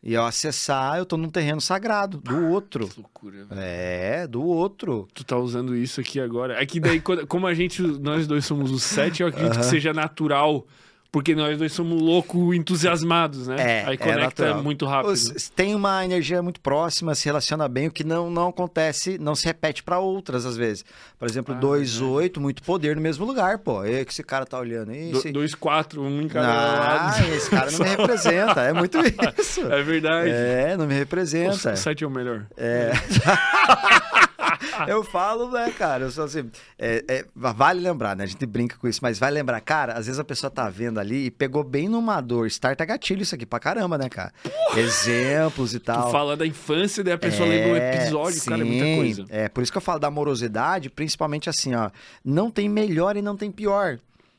E 0.00 0.14
ao 0.14 0.26
acessar, 0.26 0.96
eu 0.96 1.04
tô 1.04 1.16
num 1.16 1.28
terreno 1.28 1.60
sagrado, 1.60 2.18
do 2.18 2.46
outro. 2.46 2.86
Que 2.86 3.00
loucura, 3.00 3.44
velho. 3.44 3.60
É, 3.60 4.26
do 4.28 4.42
outro. 4.44 5.08
Tu 5.12 5.24
tá 5.24 5.36
usando 5.36 5.74
isso 5.74 6.00
aqui 6.00 6.20
agora. 6.20 6.62
É 6.62 6.64
que 6.64 6.78
daí, 6.78 7.00
como 7.00 7.46
a 7.48 7.52
gente, 7.52 7.82
nós 7.82 8.26
dois 8.26 8.44
somos 8.44 8.70
os 8.70 8.84
sete, 8.84 9.22
eu 9.22 9.28
acredito 9.28 9.58
que 9.58 9.64
seja 9.64 9.92
natural. 9.92 10.64
Porque 11.10 11.34
nós 11.34 11.56
dois 11.56 11.72
somos 11.72 12.02
loucos 12.02 12.54
entusiasmados, 12.54 13.46
né? 13.48 13.56
É, 13.58 13.84
Aí 13.86 13.94
é 13.94 13.96
conecta 13.96 14.42
natural. 14.44 14.62
muito 14.62 14.84
rápido. 14.84 15.10
Os- 15.12 15.48
tem 15.48 15.74
uma 15.74 16.04
energia 16.04 16.42
muito 16.42 16.60
próxima, 16.60 17.14
se 17.14 17.24
relaciona 17.24 17.66
bem, 17.66 17.86
o 17.86 17.90
que 17.90 18.04
não, 18.04 18.30
não 18.30 18.48
acontece, 18.48 19.16
não 19.18 19.34
se 19.34 19.46
repete 19.46 19.82
para 19.82 19.98
outras 19.98 20.44
às 20.44 20.54
vezes. 20.54 20.84
Por 21.18 21.26
exemplo, 21.26 21.54
Ah, 21.54 21.58
2-8, 21.58 22.38
muito 22.38 22.62
poder 22.62 22.94
no 22.94 23.00
mesmo 23.00 23.24
lugar, 23.24 23.56
pô. 23.58 23.86
E 23.86 24.04
que 24.04 24.12
esse 24.12 24.22
cara 24.22 24.44
tá 24.44 24.58
olhando. 24.58 24.92
Ih, 24.92 25.10
Do- 25.12 25.18
esse... 25.18 25.32
Dois, 25.32 25.54
quatro, 25.54 26.02
um 26.02 26.20
em 26.20 26.28
cada 26.28 26.46
Ah, 27.08 27.16
esse 27.34 27.48
cara 27.48 27.70
não 27.70 27.78
me 27.78 27.84
representa. 27.96 28.60
É 28.60 28.72
muito 28.74 28.98
isso. 29.40 29.62
É 29.72 29.82
verdade. 29.82 30.28
É, 30.30 30.76
não 30.76 30.86
me 30.86 30.92
O 30.94 30.98
representa. 30.98 31.74
sete 31.74 32.04
é 32.04 32.06
o 32.06 32.10
melhor. 32.10 32.44
É. 32.54 32.92
eu 34.86 35.04
falo, 35.04 35.50
né, 35.50 35.70
cara? 35.76 36.04
Eu 36.04 36.10
sou 36.10 36.24
assim. 36.24 36.50
é- 36.78 37.04
é, 37.08 37.24
vale 37.34 37.80
lembrar, 37.80 38.16
né? 38.16 38.24
A 38.24 38.26
gente 38.26 38.44
brinca 38.46 38.76
com 38.76 38.88
isso, 38.88 39.00
mas 39.02 39.18
vale 39.18 39.34
lembrar, 39.34 39.60
cara, 39.60 39.94
às 39.94 40.06
vezes 40.06 40.18
a 40.18 40.24
pessoa 40.24 40.50
tá 40.50 40.68
vendo 40.68 40.98
ali 40.98 41.26
e 41.26 41.30
pegou 41.30 41.64
bem 41.64 41.88
numa 41.88 42.20
dor. 42.20 42.46
Starta 42.46 42.84
gatilho 42.84 43.22
isso 43.22 43.34
aqui 43.34 43.46
pra 43.46 43.58
caramba, 43.58 43.96
né, 43.98 44.08
cara? 44.08 44.32
Exemplos 44.76 45.74
e 45.74 45.80
tal. 45.80 46.06
Tu 46.06 46.12
fala 46.12 46.36
da 46.36 46.46
infância, 46.46 47.02
daí 47.02 47.14
a 47.14 47.18
pessoa 47.18 47.48
lembra 47.48 47.72
um 47.72 47.76
episódio, 47.76 48.44
cara, 48.44 48.60
é 48.60 48.64
muita 48.64 48.84
sim. 48.84 48.96
coisa. 48.96 49.24
É, 49.28 49.48
por 49.48 49.62
isso 49.62 49.72
que 49.72 49.78
eu 49.78 49.82
falo 49.82 49.98
da 49.98 50.08
amorosidade, 50.08 50.90
principalmente 50.90 51.48
assim, 51.48 51.74
ó. 51.74 51.90
Não 52.24 52.50
tem 52.50 52.68
melhor 52.68 53.16
e 53.16 53.22
não 53.22 53.36
tem 53.36 53.50
pior. 53.50 53.98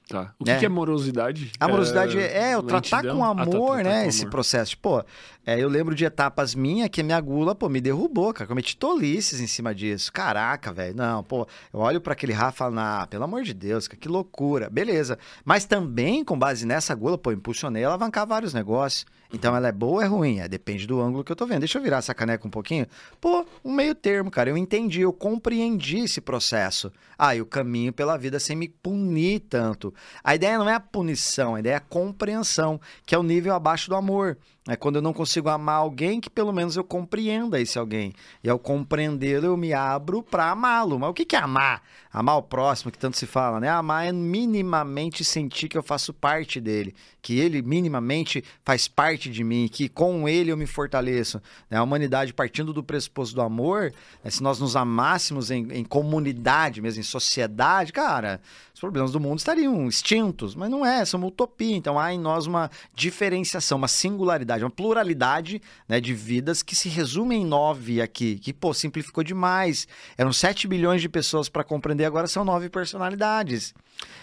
Tá. 0.09 0.33
O 0.39 0.43
que, 0.43 0.49
É. 0.49 0.57
que 0.57 0.65
é 0.65 0.67
amorosidade? 0.67 1.51
Amorosidade 1.59 2.17
é, 2.17 2.49
é 2.49 2.55
eu 2.55 2.63
tratar 2.63 2.97
lentidão? 3.03 3.17
com 3.19 3.23
Ah, 3.23 3.35
tá, 3.35 3.41
amor, 3.43 3.75
tratar 3.75 3.89
né? 3.89 4.03
com 4.03 4.09
esse 4.09 4.21
amor. 4.23 4.31
processo. 4.31 4.75
Pô, 4.79 5.03
é, 5.45 5.59
eu 5.59 5.69
lembro 5.69 5.93
de 5.93 6.03
etapas 6.03 6.55
minhas 6.55 6.89
que 6.89 7.01
a 7.01 7.03
minha 7.03 7.21
gula, 7.21 7.53
pô, 7.53 7.69
me 7.69 7.79
derrubou, 7.79 8.33
cara. 8.33 8.47
Cometi 8.47 8.75
tolices 8.75 9.39
em 9.39 9.45
cima 9.45 9.73
disso. 9.75 10.11
Caraca, 10.11 10.73
velho. 10.73 10.95
Não, 10.95 11.23
pô, 11.23 11.47
eu 11.71 11.79
olho 11.79 12.01
pra 12.01 12.13
aquele 12.13 12.33
Rafa 12.33 12.55
e 12.55 12.57
falo, 12.57 12.79
ah, 12.79 13.07
pelo 13.07 13.23
amor 13.23 13.43
de 13.43 13.53
Deus, 13.53 13.87
cara, 13.87 13.99
que 13.99 14.07
loucura. 14.09 14.67
Beleza. 14.67 15.17
Mas 15.45 15.65
também, 15.65 16.23
com 16.25 16.37
base 16.37 16.65
nessa 16.65 16.95
gula, 16.95 17.15
pô, 17.15 17.31
impulsionei 17.31 17.83
a 17.83 17.87
alavancar 17.89 18.25
vários 18.25 18.51
negócios. 18.51 19.05
Então 19.31 19.55
ela 19.55 19.67
é 19.67 19.71
boa 19.71 19.93
ou 19.93 20.01
é 20.01 20.05
ruim? 20.05 20.39
É, 20.39 20.47
depende 20.47 20.87
do 20.87 20.99
ângulo 20.99 21.23
que 21.23 21.31
eu 21.31 21.35
tô 21.35 21.45
vendo. 21.45 21.59
Deixa 21.59 21.77
eu 21.77 21.83
virar 21.83 21.97
essa 21.97 22.13
caneca 22.13 22.47
um 22.47 22.49
pouquinho. 22.49 22.87
Pô, 23.21 23.45
um 23.63 23.71
meio 23.71 23.93
termo, 23.93 24.31
cara. 24.31 24.49
Eu 24.49 24.57
entendi, 24.57 25.01
eu 25.01 25.13
compreendi 25.13 25.99
esse 25.99 26.19
processo. 26.19 26.91
Ah, 27.17 27.35
e 27.35 27.41
o 27.41 27.45
caminho 27.45 27.93
pela 27.93 28.17
vida 28.17 28.39
sem 28.39 28.55
me 28.55 28.67
punir 28.67 29.41
tanto. 29.41 29.93
A 30.23 30.33
ideia 30.33 30.57
não 30.57 30.69
é 30.69 30.73
a 30.73 30.79
punição, 30.79 31.55
a 31.55 31.59
ideia 31.59 31.73
é 31.73 31.77
a 31.77 31.81
compreensão, 31.81 32.79
que 33.05 33.13
é 33.13 33.17
o 33.17 33.23
nível 33.23 33.53
abaixo 33.53 33.89
do 33.89 33.95
amor. 33.95 34.37
É 34.69 34.75
quando 34.75 34.97
eu 34.97 35.01
não 35.01 35.13
consigo 35.13 35.49
amar 35.49 35.77
alguém, 35.77 36.21
que 36.21 36.29
pelo 36.29 36.53
menos 36.53 36.77
eu 36.77 36.83
compreenda 36.83 37.59
esse 37.59 37.79
alguém. 37.79 38.13
E 38.43 38.49
ao 38.49 38.59
compreendê-lo, 38.59 39.47
eu 39.47 39.57
me 39.57 39.73
abro 39.73 40.21
para 40.21 40.51
amá-lo. 40.51 40.99
Mas 40.99 41.09
o 41.09 41.13
que 41.13 41.25
que 41.25 41.35
é 41.35 41.39
amar? 41.39 41.81
Amar 42.13 42.37
o 42.37 42.43
próximo, 42.43 42.91
que 42.91 42.97
tanto 42.97 43.17
se 43.17 43.25
fala, 43.25 43.59
né? 43.59 43.67
Amar 43.67 44.05
é 44.05 44.11
minimamente 44.11 45.23
sentir 45.23 45.67
que 45.67 45.77
eu 45.77 45.81
faço 45.81 46.13
parte 46.13 46.61
dele, 46.61 46.93
que 47.19 47.39
ele 47.39 47.63
minimamente 47.63 48.43
faz 48.63 48.87
parte 48.87 49.31
de 49.31 49.43
mim, 49.43 49.67
que 49.67 49.89
com 49.89 50.29
ele 50.29 50.51
eu 50.51 50.57
me 50.57 50.67
fortaleço. 50.67 51.41
né? 51.69 51.77
A 51.77 51.83
humanidade, 51.83 52.31
partindo 52.31 52.71
do 52.71 52.83
pressuposto 52.83 53.33
do 53.35 53.41
amor, 53.41 53.91
né? 54.23 54.29
se 54.29 54.43
nós 54.43 54.59
nos 54.59 54.75
amássemos 54.75 55.49
em, 55.49 55.67
em 55.71 55.83
comunidade, 55.83 56.81
mesmo 56.81 56.99
em 56.99 57.03
sociedade, 57.03 57.91
cara, 57.91 58.39
os 58.79 58.81
problemas 58.81 59.11
do 59.11 59.19
mundo 59.19 59.39
estariam 59.39 59.89
extintos, 59.89 60.55
mas 60.55 60.69
não 60.69 60.85
é, 60.85 61.03
são 61.03 61.19
uma 61.19 61.27
utopia. 61.27 61.75
Então 61.75 61.99
há 61.99 62.13
em 62.13 62.17
nós 62.17 62.47
uma 62.47 62.71
diferenciação, 62.95 63.77
uma 63.77 63.89
singularidade, 63.89 64.63
uma 64.63 64.69
pluralidade 64.69 65.61
né, 65.85 65.99
de 65.99 66.13
vidas 66.13 66.63
que 66.63 66.73
se 66.77 66.87
resume 66.87 67.35
em 67.35 67.45
nove 67.45 68.01
aqui, 68.01 68.39
que, 68.39 68.53
pô, 68.53 68.73
simplificou 68.73 69.21
demais. 69.21 69.85
Eram 70.17 70.31
7 70.31 70.65
bilhões 70.65 71.01
de 71.01 71.09
pessoas 71.09 71.49
para 71.49 71.61
compreender, 71.61 72.05
agora 72.05 72.25
são 72.25 72.45
nove 72.45 72.69
personalidades. 72.69 73.73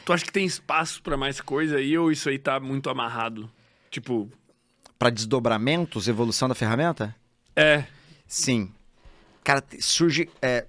Tu 0.06 0.12
acha 0.14 0.24
que 0.24 0.32
tem 0.32 0.46
espaço 0.46 1.02
pra 1.02 1.18
mais 1.18 1.38
coisa 1.38 1.76
aí 1.76 1.98
ou 1.98 2.10
isso 2.10 2.30
aí 2.30 2.38
tá 2.38 2.58
muito 2.58 2.88
amarrado? 2.88 3.50
Tipo, 3.90 4.26
Para 4.98 5.10
desdobramentos, 5.10 6.08
evolução 6.08 6.48
da 6.48 6.54
ferramenta? 6.54 7.14
é. 7.54 7.84
Sim. 8.26 8.72
Cara, 9.44 9.62
surge. 9.78 10.30
é, 10.40 10.66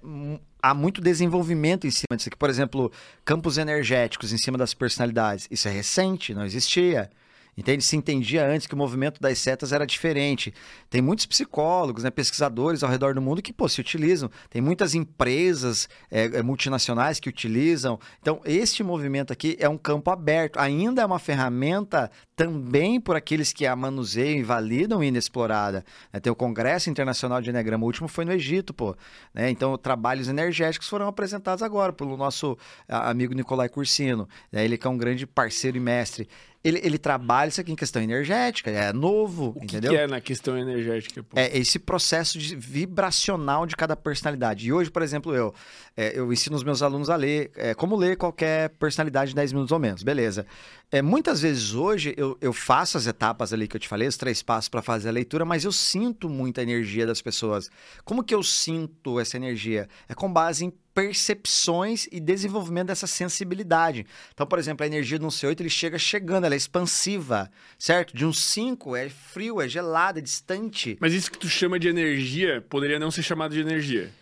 há 0.62 0.74
muito 0.74 1.00
desenvolvimento 1.00 1.86
em 1.86 1.90
cima 1.90 2.16
disso 2.16 2.28
aqui. 2.28 2.36
Por 2.36 2.50
exemplo, 2.50 2.92
campos 3.24 3.58
energéticos 3.58 4.32
em 4.32 4.38
cima 4.38 4.58
das 4.58 4.74
personalidades. 4.74 5.46
Isso 5.50 5.68
é 5.68 5.70
recente, 5.70 6.34
não 6.34 6.44
existia. 6.44 7.10
Entende? 7.58 7.82
Se 7.82 7.96
entendia 7.96 8.46
antes 8.46 8.68
que 8.68 8.74
o 8.74 8.76
movimento 8.76 9.20
das 9.20 9.36
setas 9.40 9.72
era 9.72 9.84
diferente. 9.84 10.54
Tem 10.88 11.02
muitos 11.02 11.26
psicólogos, 11.26 12.04
né, 12.04 12.10
pesquisadores 12.10 12.84
ao 12.84 12.88
redor 12.88 13.14
do 13.14 13.20
mundo 13.20 13.42
que 13.42 13.52
pô, 13.52 13.68
se 13.68 13.80
utilizam. 13.80 14.30
Tem 14.48 14.62
muitas 14.62 14.94
empresas 14.94 15.88
é, 16.08 16.26
é, 16.26 16.42
multinacionais 16.42 17.18
que 17.18 17.28
utilizam. 17.28 17.98
Então, 18.22 18.40
este 18.44 18.84
movimento 18.84 19.32
aqui 19.32 19.56
é 19.58 19.68
um 19.68 19.76
campo 19.76 20.08
aberto. 20.08 20.56
Ainda 20.60 21.02
é 21.02 21.04
uma 21.04 21.18
ferramenta 21.18 22.08
também 22.36 23.00
por 23.00 23.16
aqueles 23.16 23.52
que 23.52 23.66
a 23.66 23.74
manuseiam 23.74 24.38
e 24.38 24.44
validam 24.44 25.02
inexplorada. 25.02 25.84
né? 26.12 26.20
Tem 26.20 26.30
o 26.30 26.36
Congresso 26.36 26.88
Internacional 26.88 27.42
de 27.42 27.50
Enneagrama, 27.50 27.82
o 27.82 27.86
último 27.88 28.06
foi 28.06 28.24
no 28.24 28.30
Egito, 28.30 28.72
pô. 28.72 28.94
né? 29.34 29.50
Então, 29.50 29.76
trabalhos 29.76 30.28
energéticos 30.28 30.88
foram 30.88 31.08
apresentados 31.08 31.64
agora 31.64 31.92
pelo 31.92 32.16
nosso 32.16 32.56
amigo 32.88 33.34
Nicolai 33.34 33.68
Cursino. 33.68 34.28
né? 34.52 34.64
Ele 34.64 34.78
que 34.78 34.86
é 34.86 34.90
um 34.90 34.96
grande 34.96 35.26
parceiro 35.26 35.76
e 35.76 35.80
mestre. 35.80 36.28
Ele, 36.62 36.80
ele 36.82 36.98
trabalha 36.98 37.48
isso 37.48 37.60
aqui 37.60 37.70
em 37.70 37.76
questão 37.76 38.02
energética, 38.02 38.68
é 38.70 38.92
novo, 38.92 39.50
O 39.50 39.60
que, 39.60 39.64
entendeu? 39.66 39.92
que 39.92 39.96
é 39.96 40.06
na 40.08 40.20
questão 40.20 40.58
energética, 40.58 41.22
pô? 41.22 41.38
É 41.38 41.56
esse 41.56 41.78
processo 41.78 42.36
de 42.36 42.56
vibracional 42.56 43.64
de 43.64 43.76
cada 43.76 43.94
personalidade. 43.94 44.66
E 44.66 44.72
hoje, 44.72 44.90
por 44.90 45.02
exemplo, 45.02 45.32
eu, 45.34 45.54
é, 45.98 46.16
eu 46.16 46.32
ensino 46.32 46.54
os 46.54 46.62
meus 46.62 46.80
alunos 46.80 47.10
a 47.10 47.16
ler, 47.16 47.50
é, 47.56 47.74
como 47.74 47.96
ler 47.96 48.16
qualquer 48.16 48.68
personalidade 48.68 49.32
em 49.32 49.34
10 49.34 49.52
minutos 49.52 49.72
ou 49.72 49.80
menos, 49.80 50.04
beleza. 50.04 50.46
É, 50.92 51.02
muitas 51.02 51.40
vezes 51.40 51.74
hoje 51.74 52.14
eu 52.16 52.38
eu, 52.40 52.52
faço 52.52 52.96
as 52.96 53.08
etapas 53.08 53.52
ali 53.52 53.66
que 53.66 53.74
eu 53.74 53.80
te 53.80 53.88
falei, 53.88 54.06
os 54.06 54.16
três 54.16 54.40
passos 54.40 54.68
para 54.68 54.80
fazer 54.80 55.08
a 55.08 55.12
leitura, 55.12 55.44
mas 55.44 55.64
eu 55.64 55.72
sinto 55.72 56.28
muita 56.28 56.62
energia 56.62 57.04
das 57.04 57.20
pessoas. 57.20 57.68
Como 58.04 58.22
que 58.22 58.32
eu 58.32 58.44
sinto 58.44 59.18
essa 59.18 59.36
energia? 59.36 59.88
É 60.08 60.14
com 60.14 60.32
base 60.32 60.64
em 60.64 60.72
percepções 60.94 62.06
e 62.12 62.20
desenvolvimento 62.20 62.86
dessa 62.88 63.08
sensibilidade. 63.08 64.06
Então, 64.32 64.46
por 64.46 64.60
exemplo, 64.60 64.84
a 64.84 64.86
energia 64.86 65.18
de 65.18 65.24
um 65.24 65.28
C8 65.28 65.58
ele 65.58 65.68
chega 65.68 65.98
chegando, 65.98 66.44
ela 66.44 66.54
é 66.54 66.56
expansiva, 66.56 67.50
certo? 67.76 68.16
De 68.16 68.24
um 68.24 68.32
5 68.32 68.94
é 68.94 69.08
frio, 69.08 69.60
é 69.60 69.68
gelado, 69.68 70.20
é 70.20 70.22
distante. 70.22 70.96
Mas 71.00 71.12
isso 71.12 71.28
que 71.28 71.38
tu 71.38 71.48
chama 71.48 71.76
de 71.76 71.88
energia 71.88 72.64
poderia 72.68 73.00
não 73.00 73.10
ser 73.10 73.24
chamado 73.24 73.52
de 73.52 73.60
energia. 73.60 74.12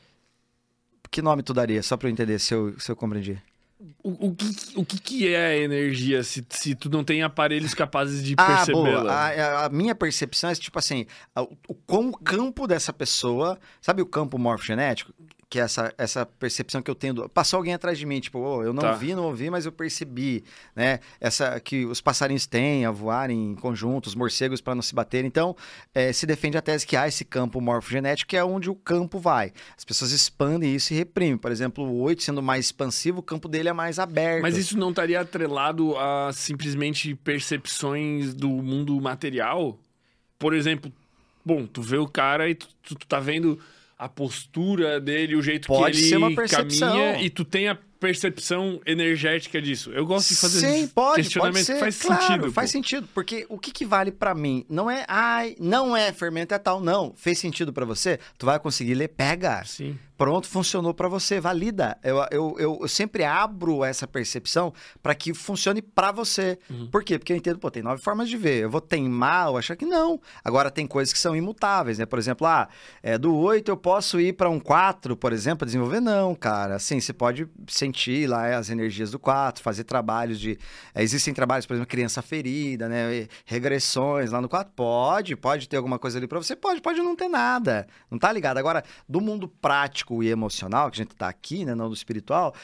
Que 1.16 1.22
nome 1.22 1.42
tu 1.42 1.54
daria, 1.54 1.82
só 1.82 1.96
para 1.96 2.08
eu 2.10 2.12
entender 2.12 2.38
se 2.38 2.52
eu, 2.52 2.78
se 2.78 2.92
eu 2.92 2.94
compreendi? 2.94 3.42
O, 4.02 4.26
o, 4.28 4.34
que, 4.34 4.46
o 4.76 4.84
que, 4.84 4.98
que 5.00 5.34
é 5.34 5.46
a 5.46 5.56
energia 5.56 6.22
se, 6.22 6.46
se 6.50 6.74
tu 6.74 6.90
não 6.90 7.02
tem 7.02 7.22
aparelhos 7.22 7.72
capazes 7.72 8.22
de 8.22 8.34
Ah, 8.36 8.44
percebê-la? 8.44 9.14
A, 9.14 9.64
a 9.64 9.68
minha 9.70 9.94
percepção 9.94 10.50
é 10.50 10.54
tipo 10.54 10.78
assim, 10.78 11.06
a- 11.34 11.40
o, 11.40 11.56
o 11.68 11.74
quão 11.74 12.10
o 12.10 12.18
campo 12.18 12.66
dessa 12.66 12.92
pessoa, 12.92 13.58
sabe 13.80 14.02
o 14.02 14.06
campo 14.06 14.38
morfogenético? 14.38 15.10
Que 15.48 15.60
é 15.60 15.62
essa, 15.62 15.94
essa 15.96 16.26
percepção 16.26 16.82
que 16.82 16.90
eu 16.90 16.94
tenho. 16.96 17.14
do- 17.14 17.28
Passou 17.28 17.58
alguém 17.58 17.72
atrás 17.72 17.96
de 17.96 18.04
mim, 18.04 18.18
tipo, 18.18 18.40
"Ô, 18.40 18.64
eu 18.64 18.72
não 18.72 18.82
Tá. 18.82 18.92
vi, 18.94 19.14
não 19.14 19.26
ouvi, 19.26 19.48
mas 19.48 19.64
eu 19.64 19.70
percebi, 19.70 20.42
né? 20.74 20.98
Essa 21.20 21.60
que 21.60 21.86
os 21.86 22.00
passarinhos 22.00 22.46
têm 22.46 22.84
a 22.84 22.90
voar 22.90 23.30
em 23.30 23.54
conjunto, 23.54 24.06
os 24.08 24.16
morcegos 24.16 24.60
para 24.60 24.74
não 24.74 24.82
se 24.82 24.92
baterem. 24.92 25.28
Então, 25.28 25.54
eh, 25.94 26.12
se 26.12 26.26
defende 26.26 26.58
a 26.58 26.62
tese 26.62 26.84
que 26.84 26.96
há 26.96 27.06
esse 27.06 27.24
campo 27.24 27.60
morfogenético, 27.60 28.28
que 28.30 28.36
é 28.36 28.42
onde 28.44 28.68
o 28.68 28.74
campo 28.74 29.20
vai. 29.20 29.52
As 29.78 29.84
pessoas 29.84 30.10
expandem 30.10 30.74
isso 30.74 30.92
e 30.92 30.96
reprimem. 30.96 31.38
Por 31.38 31.52
exemplo, 31.52 31.84
o 31.84 32.00
8 32.00 32.24
sendo 32.24 32.42
mais 32.42 32.64
expansivo, 32.66 33.20
o 33.20 33.22
campo 33.22 33.46
dele 33.46 33.68
é 33.68 33.72
mais 33.72 34.00
aberto. 34.00 34.42
Mas 34.42 34.56
isso 34.56 34.76
não 34.76 34.90
estaria 34.90 35.20
atrelado 35.20 35.96
a 35.96 36.32
simplesmente 36.32 37.14
percepções 37.14 38.34
do 38.34 38.48
mundo 38.48 39.00
material? 39.00 39.78
Por 40.40 40.54
exemplo, 40.54 40.92
bom, 41.44 41.66
tu 41.66 41.80
vê 41.82 41.98
o 41.98 42.08
cara 42.08 42.48
e 42.50 42.54
tu, 42.56 42.66
tu, 42.82 42.94
tu 42.96 43.06
tá 43.06 43.20
vendo 43.20 43.58
a 43.98 44.08
postura 44.08 45.00
dele, 45.00 45.36
o 45.36 45.42
jeito 45.42 45.68
Pode 45.68 45.98
que 45.98 46.14
ele 46.14 46.36
ser 46.46 46.56
caminha 46.56 47.20
e 47.20 47.30
tu 47.30 47.44
tem 47.44 47.68
a 47.68 47.78
percepção 47.98 48.80
energética 48.84 49.60
disso. 49.60 49.90
Eu 49.90 50.04
gosto 50.04 50.28
de 50.28 50.36
fazer 50.36 50.60
Sim, 50.60 50.86
pode, 50.86 50.92
pode 50.94 51.22
questionamentos 51.22 51.66
ser. 51.66 51.74
que 51.74 51.80
faz 51.80 52.02
claro, 52.02 52.22
sentido. 52.22 52.52
Faz 52.52 52.70
pô. 52.70 52.72
sentido, 52.72 53.08
porque 53.14 53.46
o 53.48 53.58
que, 53.58 53.72
que 53.72 53.86
vale 53.86 54.12
pra 54.12 54.34
mim 54.34 54.64
não 54.68 54.90
é, 54.90 55.04
ai, 55.08 55.56
não 55.58 55.96
é 55.96 56.12
fermento 56.12 56.52
é 56.54 56.58
tal, 56.58 56.80
não. 56.80 57.14
Fez 57.16 57.38
sentido 57.38 57.72
pra 57.72 57.84
você? 57.84 58.18
Tu 58.38 58.44
vai 58.44 58.58
conseguir 58.60 58.94
ler, 58.94 59.08
pega. 59.08 59.64
Sim. 59.64 59.98
Pronto, 60.16 60.48
funcionou 60.48 60.94
pra 60.94 61.08
você, 61.08 61.38
valida. 61.38 61.98
Eu, 62.02 62.16
eu, 62.30 62.56
eu, 62.58 62.78
eu 62.80 62.88
sempre 62.88 63.22
abro 63.22 63.84
essa 63.84 64.06
percepção 64.06 64.72
pra 65.02 65.14
que 65.14 65.34
funcione 65.34 65.82
pra 65.82 66.10
você. 66.10 66.58
Uhum. 66.70 66.88
Por 66.90 67.04
quê? 67.04 67.18
Porque 67.18 67.34
eu 67.34 67.36
entendo, 67.36 67.58
pô, 67.58 67.70
tem 67.70 67.82
nove 67.82 68.02
formas 68.02 68.28
de 68.28 68.36
ver. 68.36 68.62
Eu 68.62 68.70
vou 68.70 68.80
teimar 68.80 69.50
ou 69.50 69.58
achar 69.58 69.76
que 69.76 69.84
não. 69.84 70.18
Agora 70.42 70.70
tem 70.70 70.86
coisas 70.86 71.12
que 71.12 71.18
são 71.18 71.36
imutáveis, 71.36 71.98
né? 71.98 72.06
Por 72.06 72.18
exemplo, 72.18 72.46
ah, 72.46 72.66
é, 73.02 73.18
do 73.18 73.34
8 73.34 73.70
eu 73.70 73.76
posso 73.76 74.18
ir 74.18 74.32
pra 74.32 74.48
um 74.48 74.58
4, 74.58 75.14
por 75.16 75.34
exemplo, 75.34 75.66
desenvolver? 75.66 76.00
Não, 76.00 76.34
cara. 76.34 76.76
Assim, 76.76 76.98
você 76.98 77.12
pode 77.12 77.46
sentir 77.68 78.26
lá 78.26 78.56
as 78.56 78.70
energias 78.70 79.10
do 79.10 79.18
4, 79.18 79.62
fazer 79.62 79.84
trabalhos 79.84 80.40
de. 80.40 80.58
é, 80.94 81.02
existem 81.02 81.34
trabalhos, 81.34 81.66
por 81.66 81.74
exemplo, 81.74 81.90
criança 81.90 82.22
ferida, 82.22 82.88
né? 82.88 83.28
Regressões 83.44 84.30
lá 84.30 84.40
no 84.40 84.48
4. 84.48 84.72
Pode, 84.74 85.36
pode 85.36 85.68
ter 85.68 85.76
alguma 85.76 85.98
coisa 85.98 86.18
ali 86.18 86.26
pra 86.26 86.38
você. 86.38 86.56
Pode, 86.56 86.80
pode 86.80 87.00
não 87.00 87.14
ter 87.14 87.28
nada. 87.28 87.86
Não 88.10 88.18
tá 88.18 88.32
ligado. 88.32 88.56
Agora, 88.56 88.82
do 89.06 89.20
mundo 89.20 89.46
prático 89.46 90.05
e 90.22 90.28
emocional, 90.28 90.90
que 90.90 91.00
a 91.00 91.04
gente 91.04 91.14
tá 91.14 91.28
aqui, 91.28 91.64
né? 91.64 91.74
Não 91.74 91.88
do 91.88 91.94
espiritual, 91.94 92.54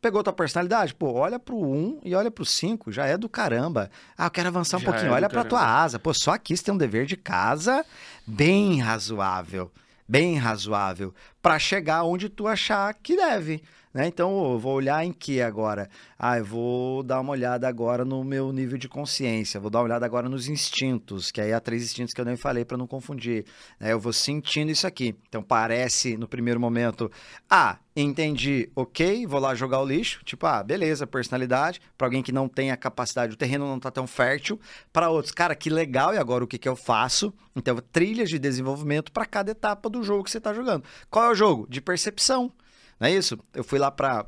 pegou 0.00 0.22
tua 0.22 0.32
personalidade? 0.32 0.94
Pô, 0.94 1.12
olha 1.12 1.38
pro 1.38 1.56
1 1.56 2.00
e 2.04 2.14
olha 2.14 2.30
pro 2.30 2.44
5. 2.44 2.90
Já 2.92 3.06
é 3.06 3.16
do 3.16 3.28
caramba. 3.28 3.90
Ah, 4.16 4.26
eu 4.26 4.30
quero 4.30 4.48
avançar 4.48 4.76
um 4.76 4.80
Já 4.80 4.86
pouquinho. 4.86 5.08
é 5.08 5.12
olha 5.14 5.28
pra 5.28 5.44
tua 5.44 5.58
caramba. 5.60 5.78
asa. 5.80 5.98
Pô, 5.98 6.14
só 6.14 6.32
aqui 6.32 6.56
você 6.56 6.62
tem 6.64 6.74
um 6.74 6.78
dever 6.78 7.06
de 7.06 7.16
casa 7.16 7.84
bem 8.26 8.80
razoável. 8.80 9.70
Bem 10.08 10.36
razoável. 10.38 11.12
Pra 11.42 11.58
chegar 11.58 12.04
onde 12.04 12.28
tu 12.28 12.46
achar 12.46 12.94
que 12.94 13.16
deve. 13.16 13.62
Né? 13.96 14.08
Então, 14.08 14.52
eu 14.52 14.58
vou 14.58 14.74
olhar 14.74 15.02
em 15.06 15.10
que 15.10 15.40
agora? 15.40 15.88
Ah, 16.18 16.36
eu 16.36 16.44
vou 16.44 17.02
dar 17.02 17.18
uma 17.18 17.32
olhada 17.32 17.66
agora 17.66 18.04
no 18.04 18.22
meu 18.22 18.52
nível 18.52 18.76
de 18.76 18.90
consciência. 18.90 19.58
Vou 19.58 19.70
dar 19.70 19.78
uma 19.78 19.86
olhada 19.86 20.04
agora 20.04 20.28
nos 20.28 20.48
instintos, 20.48 21.30
que 21.30 21.40
aí 21.40 21.50
há 21.50 21.58
três 21.58 21.82
instintos 21.82 22.12
que 22.12 22.20
eu 22.20 22.24
nem 22.26 22.36
falei 22.36 22.62
pra 22.62 22.76
não 22.76 22.86
confundir. 22.86 23.46
né? 23.80 23.94
Eu 23.94 23.98
vou 23.98 24.12
sentindo 24.12 24.70
isso 24.70 24.86
aqui. 24.86 25.16
Então, 25.26 25.42
parece 25.42 26.14
no 26.18 26.28
primeiro 26.28 26.60
momento, 26.60 27.10
ah, 27.48 27.78
entendi, 27.96 28.68
ok, 28.76 29.26
vou 29.26 29.40
lá 29.40 29.54
jogar 29.54 29.80
o 29.80 29.86
lixo. 29.86 30.22
Tipo, 30.26 30.44
ah, 30.44 30.62
beleza, 30.62 31.06
personalidade. 31.06 31.80
Pra 31.96 32.06
alguém 32.06 32.22
que 32.22 32.32
não 32.32 32.50
tem 32.50 32.70
a 32.70 32.76
capacidade, 32.76 33.32
o 33.32 33.38
terreno 33.38 33.66
não 33.66 33.80
tá 33.80 33.90
tão 33.90 34.06
fértil. 34.06 34.60
Para 34.92 35.08
outros, 35.08 35.32
cara, 35.32 35.54
que 35.54 35.70
legal, 35.70 36.12
e 36.12 36.18
agora 36.18 36.44
o 36.44 36.46
que, 36.46 36.58
que 36.58 36.68
eu 36.68 36.76
faço? 36.76 37.32
Então, 37.56 37.78
trilhas 37.90 38.28
de 38.28 38.38
desenvolvimento 38.38 39.10
para 39.10 39.24
cada 39.24 39.52
etapa 39.52 39.88
do 39.88 40.02
jogo 40.02 40.24
que 40.24 40.30
você 40.30 40.38
tá 40.38 40.52
jogando. 40.52 40.84
Qual 41.08 41.24
é 41.24 41.30
o 41.30 41.34
jogo? 41.34 41.66
De 41.66 41.80
percepção. 41.80 42.52
Não 42.98 43.08
é 43.08 43.12
isso? 43.12 43.38
Eu 43.54 43.64
fui 43.64 43.78
lá 43.78 43.90
pra. 43.90 44.26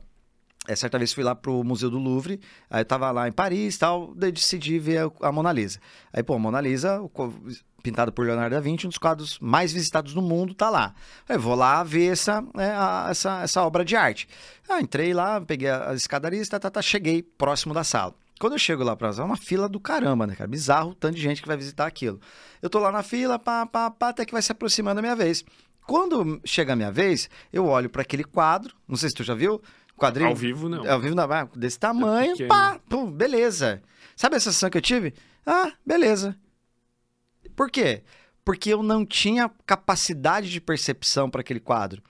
É, 0.66 0.76
certa 0.76 0.98
vez 0.98 1.14
fui 1.14 1.24
lá 1.24 1.34
pro 1.34 1.64
Museu 1.64 1.88
do 1.88 1.98
Louvre, 1.98 2.38
aí 2.68 2.82
eu 2.82 2.84
tava 2.84 3.10
lá 3.10 3.26
em 3.26 3.32
Paris 3.32 3.76
e 3.76 3.78
tal, 3.78 4.12
daí 4.14 4.30
decidi 4.30 4.78
ver 4.78 5.10
a, 5.22 5.32
Mona 5.32 5.50
Lisa. 5.50 5.80
Aí, 6.12 6.22
pô, 6.22 6.34
a 6.34 6.38
Mona 6.38 6.60
Lisa, 6.60 7.00
pintado 7.82 8.12
por 8.12 8.26
Leonardo 8.26 8.54
da 8.54 8.60
Vinci, 8.60 8.86
um 8.86 8.90
dos 8.90 8.98
quadros 8.98 9.38
mais 9.40 9.72
visitados 9.72 10.12
do 10.12 10.20
mundo, 10.20 10.52
tá 10.52 10.68
lá. 10.68 10.94
Aí 11.26 11.38
vou 11.38 11.54
lá 11.54 11.82
ver 11.82 12.12
essa, 12.12 12.42
né, 12.54 12.72
a- 12.76 13.06
essa, 13.10 13.40
essa 13.42 13.62
obra 13.62 13.82
de 13.82 13.96
arte. 13.96 14.28
Ah, 14.68 14.78
entrei 14.78 15.14
lá, 15.14 15.40
peguei 15.40 15.70
as 15.70 15.96
escadarias, 16.02 16.48
tá, 16.50 16.58
tá, 16.60 16.68
tá, 16.70 16.82
cheguei 16.82 17.22
próximo 17.22 17.72
da 17.72 17.82
sala. 17.82 18.14
Quando 18.38 18.52
eu 18.52 18.58
chego 18.58 18.84
lá 18.84 18.94
pra 18.94 19.10
sala, 19.10 19.24
é 19.26 19.30
uma 19.30 19.36
fila 19.38 19.70
do 19.70 19.80
caramba, 19.80 20.26
né, 20.26 20.34
cara? 20.34 20.48
Bizarro 20.50 20.90
o 20.90 20.94
tanto 20.94 21.14
de 21.14 21.22
gente 21.22 21.40
que 21.40 21.48
vai 21.48 21.56
visitar 21.56 21.86
aquilo. 21.86 22.20
Eu 22.60 22.68
tô 22.68 22.78
lá 22.78 22.92
na 22.92 23.02
fila, 23.02 23.38
pá, 23.38 23.64
pá, 23.64 23.90
pá, 23.90 24.10
até 24.10 24.26
que 24.26 24.32
vai 24.32 24.42
se 24.42 24.52
aproximando 24.52 24.98
a 24.98 25.02
minha 25.02 25.16
vez. 25.16 25.44
Quando 25.88 26.38
chega 26.44 26.74
a 26.74 26.76
minha 26.76 26.92
vez, 26.92 27.30
eu 27.50 27.64
olho 27.64 27.88
para 27.88 28.02
aquele 28.02 28.22
quadro, 28.22 28.76
não 28.86 28.94
sei 28.94 29.08
se 29.08 29.14
tu 29.14 29.24
já 29.24 29.34
viu, 29.34 29.58
quadrinho. 29.96 30.28
Ao 30.28 30.36
vivo, 30.36 30.68
não. 30.68 30.86
Ao 30.86 31.00
vivo 31.00 31.14
não, 31.14 31.26
desse 31.56 31.78
tamanho, 31.78 32.32
pequeno. 32.32 32.48
pá, 32.50 32.78
pum, 32.90 33.10
beleza. 33.10 33.82
Sabe 34.14 34.36
a 34.36 34.40
sensação 34.40 34.68
que 34.68 34.76
eu 34.76 34.82
tive? 34.82 35.14
Ah, 35.46 35.72
beleza. 35.86 36.36
Por 37.56 37.70
quê? 37.70 38.02
Porque 38.44 38.68
eu 38.68 38.82
não 38.82 39.02
tinha 39.02 39.50
capacidade 39.64 40.50
de 40.50 40.60
percepção 40.60 41.30
para 41.30 41.40
aquele 41.40 41.58
quadro. 41.58 42.02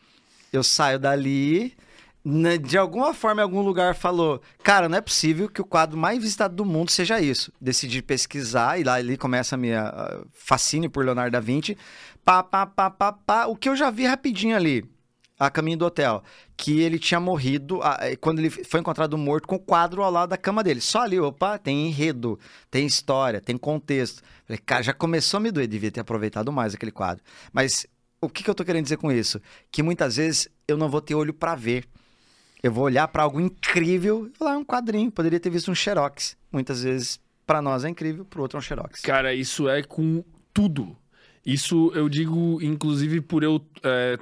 Eu 0.53 0.65
saio 0.65 0.99
dali, 0.99 1.77
né, 2.25 2.59
de 2.59 2.77
alguma 2.77 3.15
forma, 3.15 3.43
em 3.43 3.45
algum 3.45 3.63
lugar 3.63 3.95
falou: 3.95 4.43
Cara, 4.61 4.89
não 4.89 4.99
é 4.99 5.01
possível 5.01 5.49
que 5.49 5.61
o 5.61 5.65
quadro 5.65 5.97
mais 5.97 6.21
visitado 6.21 6.57
do 6.57 6.65
mundo 6.65 6.91
seja 6.91 7.21
isso. 7.21 7.53
Decidi 7.61 8.03
pesquisar 8.03 8.81
e 8.81 8.83
lá 8.83 8.95
ali 8.95 9.17
começa 9.17 9.55
a 9.55 9.59
minha 9.59 9.83
ah, 9.89 10.25
fascínio 10.33 10.91
por 10.91 11.05
Leonardo 11.05 11.31
da 11.31 11.41
Vinci. 11.41 11.79
Pá, 12.29 12.43
pá, 12.43 12.67
pá, 12.67 12.91
pá, 12.91 13.11
pá. 13.11 13.47
O 13.47 13.57
que 13.57 13.71
eu 13.71 13.75
já 13.75 13.89
vi 13.91 14.05
rapidinho 14.05 14.55
ali, 14.55 14.85
a 15.39 15.49
caminho 15.49 15.79
do 15.79 15.87
hotel, 15.87 16.23
que 16.59 16.79
ele 16.79 16.99
tinha 16.99 17.19
morrido 17.19 17.81
eh, 18.03 18.17
quando 18.17 18.39
ele 18.39 18.51
foi 18.51 18.81
encontrado 18.81 19.17
morto 19.17 19.49
com 19.49 19.57
o 19.57 19.59
quadro 19.59 20.03
ao 20.03 20.11
lado 20.11 20.29
da 20.29 20.37
cama 20.37 20.63
dele. 20.63 20.83
Só 20.83 21.01
ali, 21.01 21.19
opa, 21.19 21.57
tem 21.57 21.87
enredo, 21.87 22.39
tem 22.71 22.85
história, 22.85 23.41
tem 23.41 23.57
contexto. 23.57 24.23
Falei, 24.47 24.59
cara, 24.59 24.83
já 24.83 24.93
começou 24.93 25.39
a 25.39 25.41
me 25.41 25.51
doer, 25.51 25.67
devia 25.67 25.91
ter 25.91 26.01
aproveitado 26.01 26.53
mais 26.53 26.75
aquele 26.75 26.93
quadro. 26.93 27.25
Mas 27.51 27.87
o 28.21 28.29
que, 28.29 28.45
que 28.45 28.51
eu 28.51 28.55
tô 28.55 28.63
querendo 28.63 28.83
dizer 28.83 28.99
com 28.99 29.11
isso? 29.11 29.41
Que 29.73 29.83
muitas 29.83 30.17
vezes 30.17 30.51
eu 30.69 30.77
não 30.77 30.91
vou 30.91 31.01
ter 31.01 31.15
olho 31.15 31.33
para 31.33 31.55
ver. 31.55 31.87
Eu 32.63 32.71
vou 32.71 32.85
olhar 32.85 33.09
para 33.09 33.23
algo 33.23 33.41
incrível, 33.41 34.31
lá 34.39 34.55
um 34.55 34.65
quadrinho, 34.67 35.11
poderia 35.11 35.41
ter 35.41 35.49
visto 35.49 35.71
um 35.71 35.75
xerox. 35.75 36.37
Muitas 36.53 36.83
vezes 36.83 37.19
para 37.47 37.63
nós 37.63 37.87
é 37.87 37.89
incrível, 37.89 38.27
para 38.27 38.43
outro 38.43 38.59
é 38.59 38.61
um 38.61 38.63
xerox. 38.63 39.01
Cara, 39.01 39.33
isso 39.33 39.67
é 39.67 39.83
com 39.83 40.23
tudo. 40.53 40.95
Isso 41.45 41.93
eu 41.95 42.09
digo, 42.09 42.59
inclusive, 42.63 43.21
por 43.21 43.43
eu 43.43 43.65
é, 43.83 44.19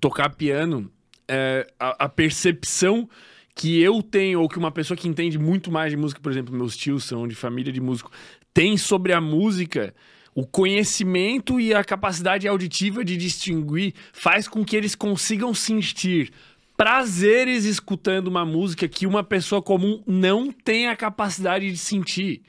tocar 0.00 0.30
piano, 0.30 0.90
é, 1.28 1.66
a, 1.78 2.04
a 2.04 2.08
percepção 2.08 3.08
que 3.54 3.80
eu 3.80 4.02
tenho, 4.02 4.40
ou 4.40 4.48
que 4.48 4.58
uma 4.58 4.70
pessoa 4.70 4.96
que 4.96 5.08
entende 5.08 5.38
muito 5.38 5.70
mais 5.70 5.90
de 5.90 5.96
música, 5.96 6.20
por 6.20 6.32
exemplo, 6.32 6.54
meus 6.54 6.76
tios 6.76 7.04
são 7.04 7.28
de 7.28 7.34
família 7.34 7.72
de 7.72 7.80
músico, 7.80 8.10
tem 8.52 8.76
sobre 8.76 9.12
a 9.12 9.20
música, 9.20 9.94
o 10.34 10.46
conhecimento 10.46 11.60
e 11.60 11.74
a 11.74 11.84
capacidade 11.84 12.48
auditiva 12.48 13.04
de 13.04 13.16
distinguir 13.16 13.94
faz 14.12 14.48
com 14.48 14.64
que 14.64 14.76
eles 14.76 14.94
consigam 14.94 15.52
sentir 15.52 16.32
prazeres 16.76 17.64
escutando 17.64 18.28
uma 18.28 18.44
música 18.44 18.88
que 18.88 19.06
uma 19.06 19.22
pessoa 19.22 19.62
comum 19.62 20.02
não 20.06 20.50
tem 20.50 20.88
a 20.88 20.96
capacidade 20.96 21.70
de 21.70 21.76
sentir. 21.76 22.42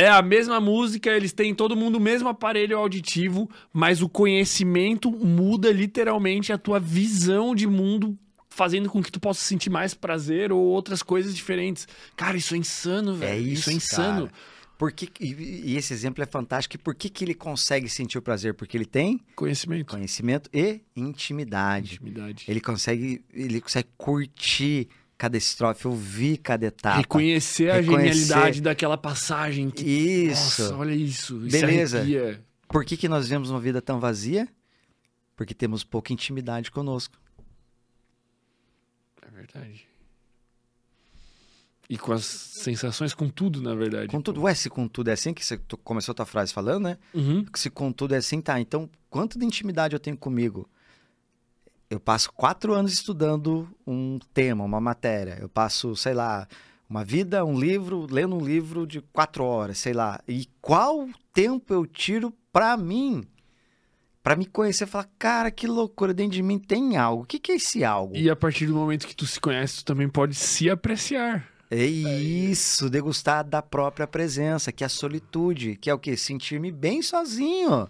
É 0.00 0.08
a 0.08 0.22
mesma 0.22 0.58
música, 0.60 1.10
eles 1.10 1.32
têm 1.32 1.54
todo 1.54 1.76
mundo 1.76 1.96
o 1.96 2.00
mesmo 2.00 2.28
aparelho 2.28 2.78
auditivo, 2.78 3.50
mas 3.70 4.00
o 4.00 4.08
conhecimento 4.08 5.10
muda 5.10 5.70
literalmente 5.70 6.52
a 6.54 6.58
tua 6.58 6.80
visão 6.80 7.54
de 7.54 7.66
mundo, 7.66 8.16
fazendo 8.48 8.88
com 8.88 9.02
que 9.02 9.12
tu 9.12 9.20
possa 9.20 9.42
sentir 9.44 9.68
mais 9.68 9.92
prazer 9.92 10.52
ou 10.52 10.60
outras 10.62 11.02
coisas 11.02 11.34
diferentes. 11.36 11.86
Cara, 12.16 12.36
isso 12.38 12.54
é 12.54 12.56
insano, 12.56 13.14
velho. 13.14 13.30
É 13.32 13.38
isso, 13.38 13.68
é 13.68 13.74
insano. 13.74 14.28
cara. 14.28 14.32
Por 14.78 14.90
que, 14.90 15.10
e, 15.20 15.72
e 15.72 15.76
esse 15.76 15.92
exemplo 15.92 16.24
é 16.24 16.26
fantástico. 16.26 16.74
E 16.76 16.78
por 16.78 16.94
que, 16.94 17.10
que 17.10 17.22
ele 17.22 17.34
consegue 17.34 17.86
sentir 17.86 18.16
o 18.16 18.22
prazer? 18.22 18.54
Porque 18.54 18.78
ele 18.78 18.86
tem 18.86 19.20
Conhecimento. 19.36 19.84
conhecimento 19.84 20.48
e 20.54 20.80
intimidade. 20.96 21.96
Intimidade. 21.96 22.46
Ele 22.48 22.60
consegue, 22.62 23.22
ele 23.34 23.60
consegue 23.60 23.88
curtir 23.98 24.88
cada 25.20 25.36
estrofe, 25.36 25.86
ouvir 25.86 26.38
cada 26.38 26.64
etapa. 26.64 26.96
Reconhecer 26.96 27.68
a 27.70 27.74
Reconhecer. 27.74 28.14
genialidade 28.14 28.62
daquela 28.62 28.96
passagem. 28.96 29.68
Que, 29.68 29.84
Isso. 29.84 30.62
Nossa, 30.62 30.76
olha 30.76 30.94
isso. 30.94 31.46
isso 31.46 31.50
Beleza. 31.60 31.98
arrepia. 31.98 32.42
Por 32.66 32.86
que, 32.86 32.96
que 32.96 33.06
nós 33.06 33.24
vivemos 33.24 33.50
uma 33.50 33.60
vida 33.60 33.82
tão 33.82 34.00
vazia? 34.00 34.48
Porque 35.36 35.52
temos 35.52 35.84
pouca 35.84 36.10
intimidade 36.10 36.70
conosco. 36.70 37.18
É 39.20 39.30
verdade. 39.30 39.84
E 41.86 41.98
com 41.98 42.12
as 42.14 42.24
sensações, 42.24 43.12
com 43.12 43.28
tudo, 43.28 43.60
na 43.60 43.74
verdade. 43.74 44.08
Com 44.08 44.22
tudo, 44.22 44.40
ué, 44.44 44.54
se 44.54 44.70
com 44.70 44.88
tudo 44.88 45.10
é 45.10 45.12
assim 45.12 45.34
que 45.34 45.44
você 45.44 45.60
começou 45.84 46.12
a 46.12 46.14
tua 46.14 46.24
frase 46.24 46.50
falando, 46.50 46.84
né? 46.84 46.96
Uhum. 47.12 47.44
Se 47.54 47.68
com 47.68 47.92
tudo 47.92 48.14
é 48.14 48.16
assim, 48.16 48.40
tá. 48.40 48.58
Então, 48.58 48.88
quanto 49.10 49.38
de 49.38 49.44
intimidade 49.44 49.94
eu 49.94 50.00
tenho 50.00 50.16
comigo? 50.16 50.66
Eu 51.90 51.98
passo 51.98 52.32
quatro 52.32 52.72
anos 52.72 52.92
estudando 52.92 53.68
um 53.84 54.20
tema, 54.32 54.62
uma 54.62 54.80
matéria. 54.80 55.36
Eu 55.40 55.48
passo, 55.48 55.96
sei 55.96 56.14
lá, 56.14 56.46
uma 56.88 57.04
vida, 57.04 57.44
um 57.44 57.58
livro, 57.58 58.06
lendo 58.08 58.36
um 58.36 58.44
livro 58.44 58.86
de 58.86 59.00
quatro 59.00 59.42
horas, 59.42 59.78
sei 59.78 59.92
lá. 59.92 60.20
E 60.28 60.46
qual 60.60 61.08
tempo 61.34 61.74
eu 61.74 61.84
tiro 61.84 62.32
pra 62.52 62.76
mim? 62.76 63.24
Pra 64.22 64.36
me 64.36 64.46
conhecer 64.46 64.84
e 64.84 64.86
falar, 64.86 65.10
cara, 65.18 65.50
que 65.50 65.66
loucura, 65.66 66.14
dentro 66.14 66.34
de 66.34 66.44
mim 66.44 66.60
tem 66.60 66.96
algo. 66.96 67.24
O 67.24 67.26
que, 67.26 67.40
que 67.40 67.50
é 67.50 67.56
esse 67.56 67.82
algo? 67.82 68.16
E 68.16 68.30
a 68.30 68.36
partir 68.36 68.66
do 68.66 68.74
momento 68.74 69.04
que 69.04 69.16
tu 69.16 69.26
se 69.26 69.40
conhece, 69.40 69.78
tu 69.78 69.86
também 69.86 70.08
pode 70.08 70.36
se 70.36 70.70
apreciar. 70.70 71.48
É 71.68 71.84
isso, 71.84 72.88
degustar 72.88 73.42
da 73.42 73.62
própria 73.62 74.06
presença, 74.06 74.70
que 74.70 74.84
é 74.84 74.86
a 74.86 74.90
solitude, 74.90 75.74
que 75.74 75.90
é 75.90 75.94
o 75.94 75.98
quê? 75.98 76.16
Sentir-me 76.16 76.70
bem 76.70 77.02
sozinho. 77.02 77.88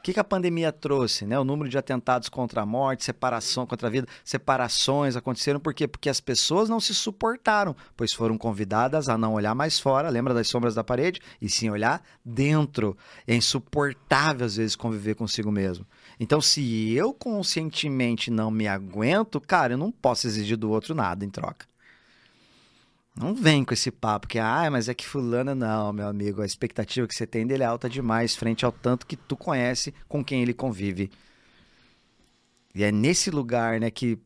O 0.00 0.02
que, 0.02 0.14
que 0.14 0.20
a 0.20 0.24
pandemia 0.24 0.72
trouxe? 0.72 1.26
Né? 1.26 1.38
O 1.38 1.44
número 1.44 1.68
de 1.68 1.76
atentados 1.76 2.30
contra 2.30 2.62
a 2.62 2.66
morte, 2.66 3.04
separação 3.04 3.66
contra 3.66 3.86
a 3.86 3.90
vida, 3.90 4.08
separações 4.24 5.14
aconteceram 5.14 5.60
por 5.60 5.74
quê? 5.74 5.86
Porque 5.86 6.08
as 6.08 6.22
pessoas 6.22 6.70
não 6.70 6.80
se 6.80 6.94
suportaram, 6.94 7.76
pois 7.94 8.14
foram 8.14 8.38
convidadas 8.38 9.10
a 9.10 9.18
não 9.18 9.34
olhar 9.34 9.54
mais 9.54 9.78
fora, 9.78 10.08
lembra 10.08 10.32
das 10.32 10.48
sombras 10.48 10.74
da 10.74 10.82
parede? 10.82 11.20
E 11.38 11.50
sim 11.50 11.68
olhar 11.68 12.02
dentro. 12.24 12.96
É 13.26 13.36
insuportável 13.36 14.46
às 14.46 14.56
vezes 14.56 14.74
conviver 14.74 15.16
consigo 15.16 15.52
mesmo. 15.52 15.86
Então, 16.18 16.40
se 16.40 16.94
eu 16.94 17.12
conscientemente 17.12 18.30
não 18.30 18.50
me 18.50 18.66
aguento, 18.66 19.38
cara, 19.38 19.74
eu 19.74 19.78
não 19.78 19.92
posso 19.92 20.26
exigir 20.26 20.56
do 20.56 20.70
outro 20.70 20.94
nada 20.94 21.26
em 21.26 21.28
troca. 21.28 21.69
Não 23.20 23.34
vem 23.34 23.66
com 23.66 23.74
esse 23.74 23.90
papo 23.90 24.26
que, 24.26 24.38
ah, 24.38 24.70
mas 24.70 24.88
é 24.88 24.94
que 24.94 25.06
fulano 25.06 25.54
não, 25.54 25.92
meu 25.92 26.08
amigo. 26.08 26.40
A 26.40 26.46
expectativa 26.46 27.06
que 27.06 27.14
você 27.14 27.26
tem 27.26 27.46
dele 27.46 27.62
é 27.62 27.66
alta 27.66 27.86
demais 27.86 28.34
frente 28.34 28.64
ao 28.64 28.72
tanto 28.72 29.06
que 29.06 29.14
tu 29.14 29.36
conhece 29.36 29.92
com 30.08 30.24
quem 30.24 30.40
ele 30.40 30.54
convive. 30.54 31.10
E 32.74 32.82
é 32.82 32.90
nesse 32.90 33.30
lugar, 33.30 33.78
né, 33.78 33.90
que 33.90 34.18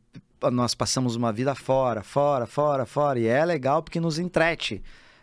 nós 0.53 0.77
passamos 0.77 1.17
uma 1.17 1.33
vida 1.33 1.57
fora, 1.57 2.05
fora, 2.05 2.47
fora, 2.47 2.87
fora. 2.87 3.19
E 3.19 3.27
é 3.27 3.44
legal 3.44 3.83
porque 3.83 3.99
nos 3.99 4.21
entrete. 4.21 4.81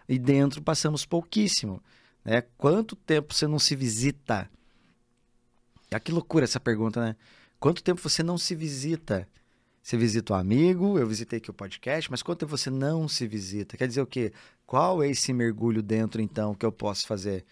E 0.10 0.20
dentro 0.20 0.62
passamos 0.62 1.06
pouquíssimo. 1.06 1.82
Né? 2.26 2.44
Quanto 2.58 2.94
tempo 2.94 3.34
você 3.34 3.48
não 3.48 3.58
se 3.58 3.74
visita? 3.74 4.52
Ah, 5.90 6.00
que 6.00 6.12
loucura 6.12 6.44
essa 6.44 6.60
pergunta, 6.60 7.00
né? 7.00 7.16
Quanto 7.58 7.82
tempo 7.82 8.02
você 8.02 8.22
não 8.22 8.38
se 8.38 8.54
visita? 8.54 9.26
Você 9.81 9.97
visita 9.97 10.33
o 10.33 10.35
amigo, 10.35 10.99
eu 10.99 11.08
visitei 11.08 11.38
aqui 11.38 11.49
o 11.49 11.53
podcast, 11.53 12.10
mas 12.12 12.22
quanto 12.22 12.46
você 12.46 12.69
não 12.69 13.08
se 13.08 13.26
visita? 13.26 13.76
Quer 13.76 13.88
dizer 13.88 14.01
o 14.01 14.06
quê? 14.06 14.31
Qual 14.65 15.01
é 15.01 15.10
esse 15.10 15.33
mergulho 15.33 15.81
dentro, 15.81 16.22
então, 16.22 16.53
que 16.53 16.65
eu 16.65 16.72
posso 16.72 17.08
fazer? 17.08 17.44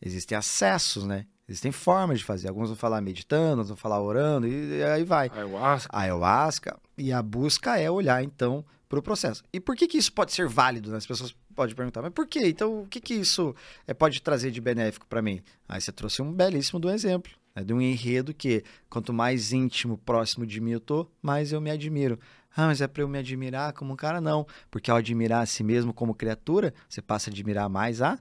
Existem 0.00 0.36
acessos, 0.36 1.04
né? 1.04 1.26
Existem 1.46 1.70
formas 1.70 2.18
de 2.18 2.24
fazer. 2.24 2.48
Alguns 2.48 2.68
vão 2.68 2.76
falar 2.76 3.00
meditando, 3.00 3.58
outros 3.58 3.68
vão 3.68 3.76
falar 3.76 4.02
orando, 4.02 4.46
e 4.46 4.82
aí 4.82 5.04
vai. 5.04 5.30
Ayahuasca. 5.32 5.90
A 5.92 6.00
ayahuasca 6.00 6.80
e 6.96 7.12
a 7.12 7.22
busca 7.22 7.78
é 7.78 7.90
olhar, 7.90 8.22
então, 8.22 8.64
para 8.88 8.98
o 8.98 9.02
processo. 9.02 9.42
E 9.52 9.60
por 9.60 9.76
que, 9.76 9.86
que 9.86 9.98
isso 9.98 10.12
pode 10.12 10.32
ser 10.32 10.48
válido? 10.48 10.90
Né? 10.90 10.96
As 10.96 11.06
pessoas 11.06 11.34
podem 11.54 11.74
perguntar, 11.74 12.00
mas 12.00 12.12
por 12.12 12.26
quê? 12.26 12.48
Então, 12.48 12.82
o 12.82 12.86
que, 12.86 13.00
que 13.00 13.14
isso 13.14 13.54
é, 13.86 13.92
pode 13.92 14.22
trazer 14.22 14.50
de 14.50 14.60
benéfico 14.60 15.06
para 15.06 15.20
mim? 15.20 15.42
Aí 15.68 15.80
você 15.80 15.92
trouxe 15.92 16.22
um 16.22 16.32
belíssimo 16.32 16.80
do 16.80 16.90
exemplo. 16.90 17.32
Né? 17.58 17.64
De 17.64 17.72
um 17.74 17.80
enredo 17.80 18.32
que, 18.32 18.64
quanto 18.88 19.12
mais 19.12 19.52
íntimo, 19.52 19.98
próximo 19.98 20.46
de 20.46 20.60
mim 20.60 20.70
eu 20.72 20.80
tô, 20.80 21.06
mais 21.20 21.52
eu 21.52 21.60
me 21.60 21.70
admiro. 21.70 22.18
Ah, 22.56 22.66
mas 22.66 22.80
é 22.80 22.88
para 22.88 23.02
eu 23.02 23.08
me 23.08 23.18
admirar 23.18 23.72
como 23.72 23.92
um 23.92 23.96
cara? 23.96 24.20
Não. 24.20 24.46
Porque 24.70 24.90
ao 24.90 24.96
admirar 24.96 25.42
a 25.42 25.46
si 25.46 25.62
mesmo 25.62 25.92
como 25.92 26.14
criatura, 26.14 26.74
você 26.88 27.00
passa 27.00 27.30
a 27.30 27.32
admirar 27.32 27.68
mais 27.68 28.02
a 28.02 28.18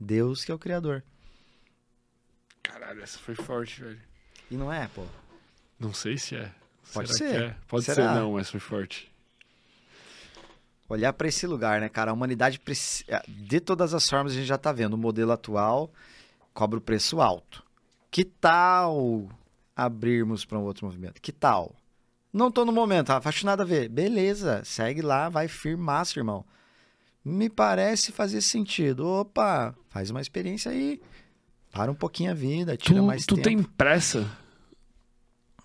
Deus, 0.00 0.44
que 0.44 0.50
é 0.50 0.54
o 0.54 0.58
Criador. 0.58 1.04
Caralho, 2.62 3.02
essa 3.02 3.18
foi 3.18 3.34
forte, 3.34 3.82
velho. 3.82 4.00
E 4.50 4.56
não 4.56 4.72
é, 4.72 4.88
pô. 4.88 5.04
Não 5.78 5.92
sei 5.92 6.18
se 6.18 6.34
é. 6.36 6.50
Pode 6.92 7.14
Será 7.14 7.18
ser. 7.18 7.38
que 7.38 7.44
é? 7.44 7.56
Pode 7.68 7.84
Será? 7.84 8.14
ser 8.14 8.20
não, 8.20 8.32
mas 8.32 8.50
foi 8.50 8.60
forte. 8.60 9.10
olhar 10.88 11.12
para 11.12 11.28
esse 11.28 11.46
lugar, 11.46 11.80
né, 11.80 11.88
cara? 11.88 12.10
A 12.10 12.14
humanidade, 12.14 12.58
preci- 12.58 13.04
de 13.28 13.60
todas 13.60 13.92
as 13.92 14.08
formas, 14.08 14.32
a 14.32 14.36
gente 14.36 14.46
já 14.46 14.56
tá 14.58 14.72
vendo. 14.72 14.94
O 14.94 14.98
modelo 14.98 15.30
atual 15.32 15.92
cobra 16.54 16.78
o 16.78 16.82
preço 16.82 17.20
alto. 17.20 17.62
Que 18.10 18.24
tal 18.24 19.28
abrirmos 19.76 20.44
para 20.44 20.58
um 20.58 20.62
outro 20.64 20.86
movimento? 20.86 21.20
Que 21.20 21.32
tal? 21.32 21.74
Não 22.32 22.50
tô 22.50 22.64
no 22.64 22.72
momento, 22.72 23.08
Rafa, 23.08 23.28
acho 23.28 23.46
nada 23.46 23.62
a 23.62 23.66
ver. 23.66 23.88
Beleza, 23.88 24.62
segue 24.64 25.00
lá, 25.02 25.28
vai 25.28 25.48
firmaço, 25.48 26.18
irmão. 26.18 26.44
Me 27.24 27.48
parece 27.50 28.12
fazer 28.12 28.40
sentido. 28.40 29.06
Opa, 29.06 29.74
faz 29.88 30.10
uma 30.10 30.20
experiência 30.20 30.70
aí. 30.70 31.00
Para 31.72 31.90
um 31.90 31.94
pouquinho 31.94 32.30
a 32.30 32.34
vida, 32.34 32.76
tira 32.76 33.00
Tu, 33.00 33.04
mais 33.04 33.26
tu 33.26 33.34
tempo. 33.34 33.48
tem 33.48 33.62
pressa? 33.62 34.26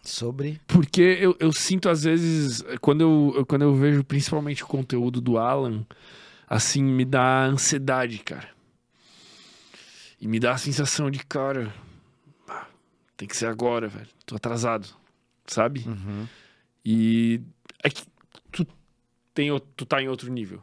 Sobre. 0.03 0.59
Porque 0.67 1.01
eu, 1.01 1.35
eu 1.40 1.53
sinto, 1.53 1.88
às 1.90 2.03
vezes, 2.03 2.61
quando 2.81 3.01
eu, 3.35 3.45
quando 3.45 3.61
eu 3.61 3.74
vejo 3.74 4.03
principalmente 4.03 4.63
o 4.63 4.67
conteúdo 4.67 5.22
do 5.22 5.38
Alan, 5.38 5.85
assim, 6.47 6.83
me 6.83 7.06
dá 7.06 7.45
ansiedade, 7.45 8.17
cara. 8.19 8.49
E 10.19 10.27
me 10.27 10.40
dá 10.40 10.51
a 10.53 10.58
sensação 10.58 11.09
de, 11.09 11.19
cara, 11.19 11.74
tem 13.23 13.27
que 13.27 13.38
ser 13.38 13.47
agora, 13.47 13.88
velho. 13.88 14.07
Tô 14.25 14.35
atrasado, 14.35 14.85
sabe? 15.47 15.85
Uhum. 15.88 16.27
E 16.83 17.39
é 17.81 17.89
que 17.89 18.03
tu, 18.51 18.67
tem, 19.33 19.49
tu 19.77 19.85
tá 19.85 20.01
em 20.01 20.09
outro 20.09 20.29
nível. 20.29 20.61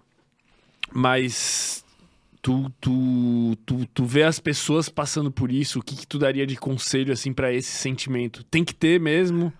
Mas 0.93 1.83
tu, 2.43 2.71
tu, 2.79 3.57
tu, 3.65 3.87
tu 3.87 4.05
vê 4.05 4.25
as 4.25 4.39
pessoas 4.39 4.91
passando 4.91 5.33
por 5.33 5.51
isso, 5.51 5.79
o 5.79 5.83
que, 5.83 5.97
que 5.97 6.07
tu 6.07 6.19
daria 6.19 6.47
de 6.47 6.55
conselho 6.57 7.15
assim 7.15 7.33
para 7.33 7.51
esse 7.51 7.71
sentimento? 7.71 8.45
Tem 8.45 8.63
que 8.63 8.75
ter 8.75 9.01
mesmo 9.01 9.51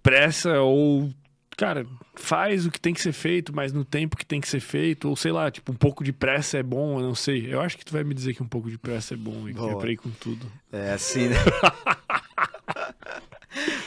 pressa 0.00 0.60
ou 0.60 1.12
cara, 1.56 1.86
faz 2.14 2.66
o 2.66 2.70
que 2.70 2.80
tem 2.80 2.92
que 2.94 3.00
ser 3.00 3.12
feito, 3.12 3.54
mas 3.54 3.72
no 3.72 3.84
tempo 3.84 4.16
que 4.16 4.24
tem 4.26 4.40
que 4.40 4.48
ser 4.48 4.60
feito, 4.60 5.08
ou 5.08 5.16
sei 5.16 5.32
lá, 5.32 5.50
tipo, 5.50 5.70
um 5.72 5.76
pouco 5.76 6.02
de 6.04 6.12
pressa 6.12 6.58
é 6.58 6.62
bom, 6.62 6.98
eu 7.00 7.06
não 7.06 7.14
sei. 7.14 7.52
Eu 7.52 7.60
acho 7.60 7.76
que 7.78 7.84
tu 7.84 7.92
vai 7.92 8.04
me 8.04 8.14
dizer 8.14 8.34
que 8.34 8.42
um 8.42 8.48
pouco 8.48 8.68
de 8.70 8.78
pressa 8.78 9.14
é 9.14 9.16
bom 9.16 9.48
e 9.48 9.52
que 9.54 9.58
eu 9.60 9.68
Boa. 9.68 9.78
prei 9.80 9.96
com 9.96 10.10
tudo. 10.10 10.46
É 10.72 10.92
assim, 10.92 11.28
né? 11.28 11.36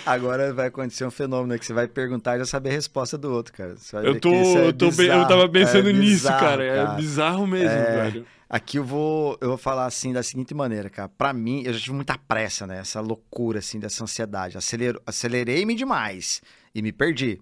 Agora 0.06 0.54
vai 0.54 0.68
acontecer 0.68 1.06
um 1.06 1.12
fenômeno 1.12 1.60
que 1.60 1.66
você 1.66 1.74
vai 1.74 1.88
perguntar 1.88 2.36
e 2.36 2.40
já 2.40 2.46
saber 2.46 2.70
a 2.70 2.74
resposta 2.74 3.18
do 3.18 3.30
outro, 3.32 3.52
cara. 3.54 3.76
Eu 4.04 4.20
tô, 4.20 4.32
é 4.34 4.68
eu, 4.68 4.74
tô 4.74 4.86
bem- 4.92 5.08
eu 5.08 5.14
bizarro. 5.14 5.28
tava 5.28 5.50
pensando 5.50 5.90
É 5.90 5.94
nisso, 5.94 6.04
bizarro, 6.24 6.40
cara. 6.40 6.64
É 6.64 6.96
bizarro 6.96 7.46
mesmo, 7.48 7.70
É. 7.70 8.04
velho. 8.04 8.26
Aqui 8.50 8.78
eu 8.80 8.84
vou, 8.86 9.38
eu 9.42 9.50
vou 9.50 9.58
falar 9.58 9.86
assim 9.86 10.14
da 10.14 10.24
seguinte 10.24 10.54
maneira, 10.54 10.90
cara. 10.90 11.10
Pra 11.10 11.34
mim, 11.34 11.64
eu 11.66 11.74
já 11.74 11.80
tive 11.82 11.94
muita 11.96 12.18
pressa, 12.18 12.66
né? 12.66 12.80
Essa 12.80 13.02
loucura, 13.02 13.60
assim, 13.60 13.78
dessa 13.78 14.02
ansiedade. 14.06 14.58
Acelero- 14.58 15.02
Acelerei-me 15.06 15.76
demais 15.76 16.42
e 16.74 16.82
me 16.82 16.94
perdi. 16.94 17.42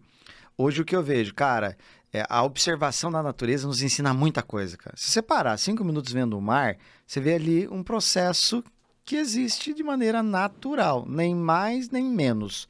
Hoje 0.58 0.82
o 0.82 0.86
que 0.86 0.96
eu 0.96 1.04
vejo, 1.04 1.34
cara, 1.34 1.78
é 2.14 2.26
a 2.30 2.42
observação 2.42 3.12
da 3.12 3.22
natureza 3.22 3.68
nos 3.68 3.82
ensina 3.82 4.14
muita 4.14 4.42
coisa, 4.42 4.78
cara. 4.78 4.96
Se 4.96 5.12
você 5.12 5.22
parar 5.22 5.58
cinco 5.58 5.84
minutos 5.84 6.14
vendo 6.14 6.38
o 6.38 6.42
mar, 6.42 6.78
você 7.06 7.20
vê 7.20 7.34
ali 7.34 7.68
um 7.68 7.84
processo 7.84 8.64
que 9.04 9.18
existe 9.18 9.74
de 9.74 9.84
maneira 9.84 10.24
natural, 10.24 11.06
nem 11.08 11.36
mais 11.36 11.90
nem 11.90 12.06
menos. 12.06 12.70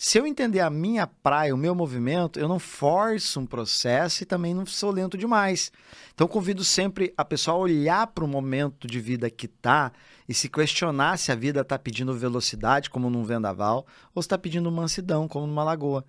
Se 0.00 0.16
eu 0.16 0.26
entender 0.26 0.60
a 0.60 0.70
minha 0.70 1.06
praia, 1.06 1.54
o 1.54 1.58
meu 1.58 1.74
movimento, 1.74 2.38
eu 2.38 2.48
não 2.48 2.58
forço 2.58 3.40
um 3.40 3.46
processo 3.46 4.22
e 4.22 4.26
também 4.26 4.54
não 4.54 4.64
sou 4.64 4.90
lento 4.90 5.18
demais. 5.18 5.70
Então 6.14 6.26
convido 6.26 6.64
sempre 6.64 7.12
a 7.16 7.24
pessoa 7.24 7.56
a 7.56 7.60
olhar 7.60 8.06
para 8.06 8.24
o 8.24 8.28
momento 8.28 8.86
de 8.86 9.00
vida 9.00 9.28
que 9.28 9.48
tá 9.48 9.92
e 10.26 10.32
se 10.32 10.48
questionar 10.48 11.18
se 11.18 11.30
a 11.30 11.34
vida 11.34 11.60
está 11.60 11.78
pedindo 11.78 12.14
velocidade, 12.14 12.88
como 12.88 13.10
num 13.10 13.24
vendaval, 13.24 13.86
ou 14.14 14.20
está 14.20 14.38
pedindo 14.38 14.70
mansidão, 14.70 15.28
como 15.28 15.46
numa 15.46 15.64
lagoa. 15.64 16.04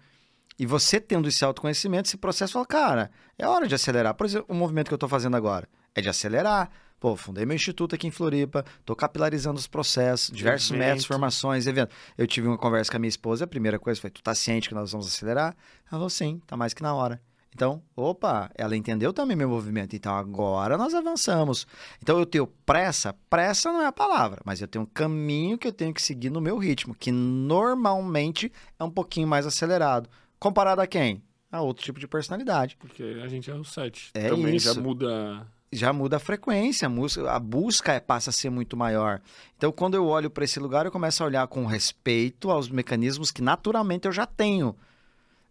E 0.60 0.66
você 0.66 1.00
tendo 1.00 1.30
esse 1.30 1.44
autoconhecimento, 1.46 2.10
esse 2.10 2.18
processo 2.18 2.54
fala, 2.54 2.66
cara, 2.66 3.12
é 3.38 3.48
hora 3.48 3.66
de 3.66 3.74
acelerar. 3.74 4.14
Por 4.14 4.26
exemplo, 4.26 4.46
o 4.50 4.54
movimento 4.54 4.90
que 4.90 4.94
eu 4.94 4.98
estou 4.98 5.08
fazendo 5.08 5.38
agora 5.38 5.70
é 5.96 6.02
de 6.02 6.10
acelerar. 6.10 6.70
Pô, 7.00 7.16
fundei 7.16 7.46
meu 7.46 7.56
instituto 7.56 7.96
aqui 7.96 8.08
em 8.08 8.12
Floripa, 8.12 8.66
estou 8.78 8.94
capilarizando 8.94 9.58
os 9.58 9.68
processos, 9.68 10.36
diversos 10.36 10.70
Evento. 10.70 10.80
métodos, 10.82 11.06
formações, 11.06 11.66
eventos. 11.66 11.96
Eu 12.18 12.28
tive 12.28 12.48
uma 12.48 12.58
conversa 12.58 12.92
com 12.92 12.98
a 12.98 13.00
minha 13.00 13.08
esposa, 13.08 13.46
a 13.46 13.48
primeira 13.48 13.80
coisa 13.80 14.02
foi, 14.02 14.10
tu 14.10 14.22
tá 14.22 14.36
ciente 14.36 14.68
que 14.68 14.76
nós 14.76 14.92
vamos 14.92 15.08
acelerar? 15.08 15.56
Ela 15.84 15.92
falou, 15.92 16.10
sim, 16.10 16.42
tá 16.46 16.58
mais 16.58 16.74
que 16.74 16.84
na 16.84 16.94
hora. 16.94 17.22
Então, 17.56 17.82
opa, 17.96 18.52
ela 18.54 18.76
entendeu 18.76 19.14
também 19.14 19.36
meu 19.36 19.50
movimento. 19.50 19.96
Então, 19.96 20.14
agora 20.14 20.78
nós 20.78 20.94
avançamos. 20.94 21.66
Então, 22.02 22.20
eu 22.20 22.26
tenho 22.26 22.46
pressa. 22.66 23.16
Pressa 23.30 23.72
não 23.72 23.82
é 23.82 23.88
a 23.88 23.92
palavra, 23.92 24.42
mas 24.46 24.62
eu 24.62 24.68
tenho 24.68 24.84
um 24.84 24.88
caminho 24.88 25.58
que 25.58 25.68
eu 25.68 25.74
tenho 25.74 25.94
que 25.94 26.02
seguir 26.02 26.30
no 26.30 26.42
meu 26.42 26.58
ritmo, 26.58 26.94
que 26.94 27.12
normalmente 27.12 28.52
é 28.78 28.84
um 28.84 28.92
pouquinho 28.92 29.28
mais 29.28 29.46
acelerado. 29.46 30.10
Comparado 30.40 30.82
a 30.82 30.88
quem? 30.88 31.22
a 31.52 31.62
outro 31.62 31.84
tipo 31.84 32.00
de 32.00 32.08
personalidade. 32.08 32.78
Porque 32.78 33.02
a 33.24 33.28
gente 33.28 33.50
é 33.50 33.56
o 33.56 33.64
7. 33.64 34.12
É 34.14 34.30
Também 34.30 34.56
isso. 34.56 34.72
já 34.72 34.80
muda. 34.80 35.48
Já 35.72 35.92
muda 35.92 36.18
a 36.18 36.20
frequência, 36.20 36.86
a, 36.86 36.90
música, 36.90 37.32
a 37.32 37.40
busca 37.40 37.92
é- 37.94 38.00
passa 38.00 38.30
a 38.30 38.34
ser 38.34 38.52
muito 38.52 38.78
maior. 38.78 39.20
Então, 39.58 39.72
quando 39.72 39.96
eu 39.96 40.06
olho 40.06 40.30
para 40.30 40.44
esse 40.44 40.60
lugar, 40.60 40.86
eu 40.86 40.92
começo 40.92 41.24
a 41.24 41.26
olhar 41.26 41.48
com 41.48 41.66
respeito 41.66 42.52
aos 42.52 42.70
mecanismos 42.70 43.32
que 43.32 43.42
naturalmente 43.42 44.06
eu 44.06 44.12
já 44.12 44.28
tenho. 44.28 44.76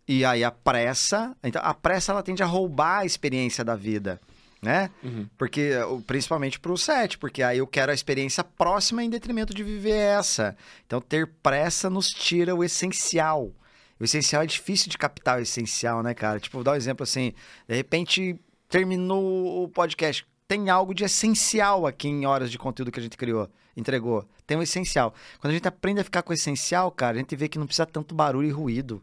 E 0.06 0.24
aí 0.24 0.44
a 0.44 0.53
pressa, 0.53 1.37
então 1.42 1.60
a 1.65 1.74
pressa 1.74 2.12
ela 2.12 2.22
tende 2.22 2.44
a 2.44 2.47
roubar 2.47 2.99
a 3.01 3.04
experiência 3.04 3.65
da 3.65 3.74
vida, 3.74 4.21
né? 4.62 4.90
Uhum. 5.03 5.28
Porque 5.37 5.76
o- 5.83 6.01
principalmente 6.01 6.60
para 6.60 6.72
o 6.72 6.78
set, 6.78 7.19
porque 7.19 7.42
aí 7.42 7.58
eu 7.58 7.67
quero 7.67 7.90
a 7.90 7.94
experiência 7.94 8.42
próxima 8.44 9.03
em 9.03 9.10
detrimento 9.10 9.53
de 9.53 9.62
viver 9.65 9.97
essa. 9.99 10.56
Então 10.87 11.01
ter 11.01 11.26
pressa 11.42 11.90
nos 11.90 12.08
tira 12.08 12.54
o 12.54 12.62
essencial. 12.62 13.53
O 14.00 14.04
essencial 14.04 14.42
é 14.42 14.47
difícil 14.47 14.88
de 14.88 14.97
captar 14.97 15.38
o 15.38 15.42
essencial, 15.42 16.02
né, 16.02 16.14
cara? 16.14 16.38
Tipo, 16.38 16.58
vou 16.58 16.64
dar 16.64 16.72
um 16.72 16.76
exemplo 16.76 17.02
assim, 17.02 17.32
de 17.66 17.74
repente 17.74 18.38
terminou 18.68 19.64
o 19.64 19.68
podcast, 19.68 20.26
tem 20.47 20.70
algo 20.70 20.94
de 20.94 21.04
essencial 21.04 21.86
aqui 21.86 22.08
em 22.08 22.26
horas 22.26 22.50
de 22.50 22.58
conteúdo 22.58 22.90
que 22.90 23.00
a 23.00 23.02
gente 23.02 23.16
criou, 23.16 23.50
entregou. 23.76 24.26
Tem 24.47 24.56
o 24.56 24.62
essencial. 24.62 25.14
Quando 25.40 25.50
a 25.50 25.54
gente 25.54 25.68
aprende 25.68 26.00
a 26.00 26.04
ficar 26.04 26.22
com 26.22 26.31
o 26.31 26.34
essencial, 26.34 26.90
cara, 26.90 27.16
a 27.16 27.20
gente 27.20 27.36
vê 27.36 27.48
que 27.48 27.58
não 27.58 27.66
precisa 27.66 27.84
tanto 27.84 28.14
barulho 28.14 28.48
e 28.48 28.52
ruído. 28.52 29.02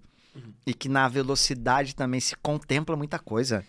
E 0.65 0.73
que 0.73 0.89
na 0.89 1.07
velocidade 1.07 1.95
também 1.95 2.19
se 2.19 2.35
contempla 2.35 2.95
muita 2.95 3.19
coisa. 3.19 3.63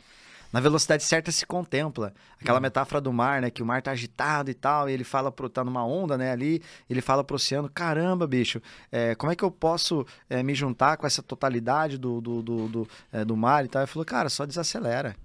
Na 0.52 0.60
velocidade 0.60 1.02
certa 1.02 1.32
se 1.32 1.44
contempla. 1.44 2.14
Aquela 2.40 2.60
metáfora 2.60 3.00
do 3.00 3.12
mar, 3.12 3.42
né? 3.42 3.50
Que 3.50 3.62
o 3.62 3.66
mar 3.66 3.82
tá 3.82 3.90
agitado 3.90 4.50
e 4.50 4.54
tal, 4.54 4.88
e 4.88 4.92
ele 4.92 5.04
fala 5.04 5.30
pro. 5.30 5.48
tá 5.48 5.64
numa 5.64 5.84
onda, 5.84 6.16
né? 6.16 6.30
Ali, 6.30 6.62
ele 6.88 7.00
fala 7.00 7.24
pro 7.24 7.36
oceano: 7.36 7.68
caramba, 7.68 8.26
bicho, 8.26 8.60
é, 8.90 9.14
como 9.14 9.32
é 9.32 9.36
que 9.36 9.44
eu 9.44 9.50
posso 9.50 10.06
é, 10.30 10.42
me 10.42 10.54
juntar 10.54 10.96
com 10.96 11.06
essa 11.06 11.22
totalidade 11.22 11.98
do, 11.98 12.20
do, 12.20 12.42
do, 12.42 12.68
do, 12.68 12.88
é, 13.12 13.24
do 13.24 13.36
mar 13.36 13.64
e 13.64 13.68
tal? 13.68 13.82
Ele 13.82 13.90
falou, 13.90 14.04
cara, 14.04 14.28
só 14.28 14.46
desacelera. 14.46 15.16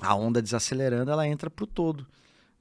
A 0.00 0.14
onda 0.14 0.42
desacelerando, 0.42 1.10
ela 1.10 1.26
entra 1.26 1.48
pro 1.48 1.66
todo. 1.66 2.06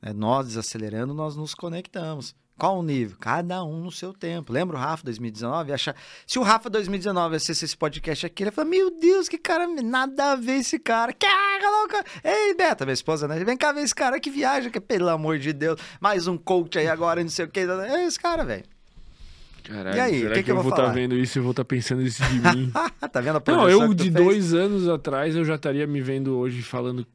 É, 0.02 0.14
nós 0.14 0.48
desacelerando, 0.48 1.14
nós 1.14 1.36
nos 1.36 1.54
conectamos. 1.54 2.36
Qual 2.63 2.79
o 2.79 2.81
nível? 2.81 3.17
Cada 3.19 3.62
um 3.62 3.81
no 3.81 3.92
seu 3.92 4.13
tempo. 4.13 4.53
Lembra 4.53 4.78
o 4.78 4.79
Rafa 4.79 5.03
2019? 5.03 5.74
Achar... 5.74 5.94
Se 6.26 6.40
o 6.40 6.44
Rafa 6.44 6.69
2019 6.69 7.35
assistisse 7.35 7.65
esse 7.65 7.76
podcast 7.76 8.26
aqui, 8.26 8.42
ele 8.42 8.47
ia 8.47 8.51
falar: 8.53 8.69
Meu 8.69 8.90
Deus, 9.01 9.28
que 9.28 9.38
cara, 9.38 9.67
nada 9.67 10.31
a 10.31 10.35
ver 10.38 10.60
esse 10.60 10.79
cara. 10.79 11.12
Que 11.12 11.28
louca. 11.28 12.06
Ei, 12.24 12.56
Beta, 12.56 12.85
minha 12.85 12.94
esposa, 12.94 13.28
né? 13.28 13.44
Vem 13.44 13.58
cá 13.58 13.74
ver 13.74 13.81
esse 13.81 13.94
cara 13.94 14.17
que 14.17 14.29
viaja, 14.29 14.69
que 14.69 14.79
pelo 14.79 15.10
amor 15.10 15.40
de 15.40 15.51
Deus. 15.51 15.78
Mais 15.99 16.26
um 16.26 16.38
coach 16.38 16.79
aí 16.79 16.88
agora, 16.88 17.22
não 17.22 17.29
sei 17.29 17.44
o 17.44 17.49
que. 17.49 17.60
É 17.60 18.06
esse 18.06 18.17
cara, 18.17 18.46
velho. 18.46 18.63
Caralho, 19.65 19.97
E 19.97 19.99
aí, 19.99 20.19
será 20.22 20.29
que 20.35 20.40
que, 20.40 20.44
que 20.46 20.51
eu 20.51 20.56
vou 20.56 20.69
estar 20.69 20.83
falar? 20.83 20.94
vendo 20.94 21.15
isso 21.15 21.40
e 21.40 21.42
vou 21.42 21.51
estar 21.51 21.65
pensando 21.65 22.01
isso 22.01 22.24
de 22.24 22.40
mim? 22.40 22.72
tá 23.12 23.19
vendo 23.19 23.44
a 23.46 23.51
Não, 23.51 23.69
eu 23.69 23.94
de 23.94 24.03
fez? 24.03 24.13
dois 24.13 24.53
anos 24.53 24.88
atrás 24.88 25.35
eu 25.35 25.44
já 25.44 25.56
estaria 25.56 25.85
me 25.85 25.99
vendo 25.99 26.38
hoje 26.38 26.62
falando, 26.62 27.06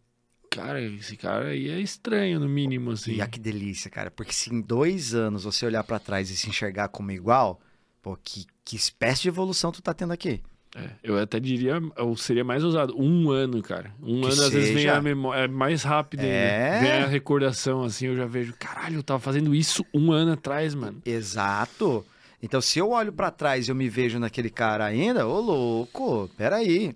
cara, 0.51 0.81
esse 0.81 1.17
cara 1.17 1.49
aí 1.49 1.69
é 1.69 1.81
estranho, 1.81 2.41
no 2.41 2.49
mínimo, 2.49 2.93
assim. 2.93 3.13
E 3.15 3.21
ah, 3.21 3.27
que 3.27 3.39
delícia, 3.39 3.91
cara. 3.91 4.11
Porque 4.11 4.33
se 4.33 4.53
em 4.53 4.61
dois 4.61 5.15
anos 5.15 5.45
você 5.45 5.67
olhar 5.67 5.85
pra 5.85 5.99
trás 5.99 6.31
e 6.31 6.37
se 6.37 6.49
enxergar 6.49 6.89
como 6.89 7.11
igual, 7.11 7.61
pô, 8.03 8.17
que, 8.23 8.47
que 8.65 8.77
espécie 8.77 9.23
de 9.23 9.29
evolução 9.29 9.73
tu 9.73 9.81
tá 9.83 9.95
tendo 9.95 10.13
aqui? 10.13 10.43
É, 10.77 10.91
eu 11.03 11.19
até 11.19 11.41
diria, 11.41 11.81
ou 11.97 12.17
seria 12.17 12.45
mais 12.45 12.63
usado, 12.63 12.95
um 12.97 13.31
ano, 13.31 13.63
cara. 13.63 13.93
Um 14.03 14.21
Que 14.21 14.27
ano 14.27 14.43
às 14.43 14.51
vezes 14.51 14.69
vem 14.69 14.83
seja. 14.83 14.97
a 14.97 15.03
memória, 15.03 15.45
é 15.45 15.49
mais 15.49 15.83
rápido. 15.83 16.21
É. 16.21 16.79
Vem 16.81 16.93
a 16.93 17.07
recordação, 17.07 17.85
assim, 17.85 18.07
eu 18.07 18.17
já 18.17 18.27
vejo, 18.27 18.55
caralho, 18.59 18.97
eu 18.97 19.03
tava 19.03 19.19
fazendo 19.19 19.55
isso 19.55 19.85
um 19.95 20.13
ano 20.13 20.33
atrás, 20.33 20.75
mano. 20.75 21.01
Exato. 21.05 22.05
Então, 22.43 22.61
se 22.61 22.79
eu 22.79 22.91
olho 22.91 23.13
pra 23.13 23.31
trás 23.31 23.67
e 23.67 23.71
eu 23.71 23.75
me 23.75 23.89
vejo 23.89 24.19
naquele 24.19 24.51
cara 24.51 24.85
ainda, 24.85 25.27
ô 25.27 25.41
louco, 25.41 26.31
peraí. 26.37 26.95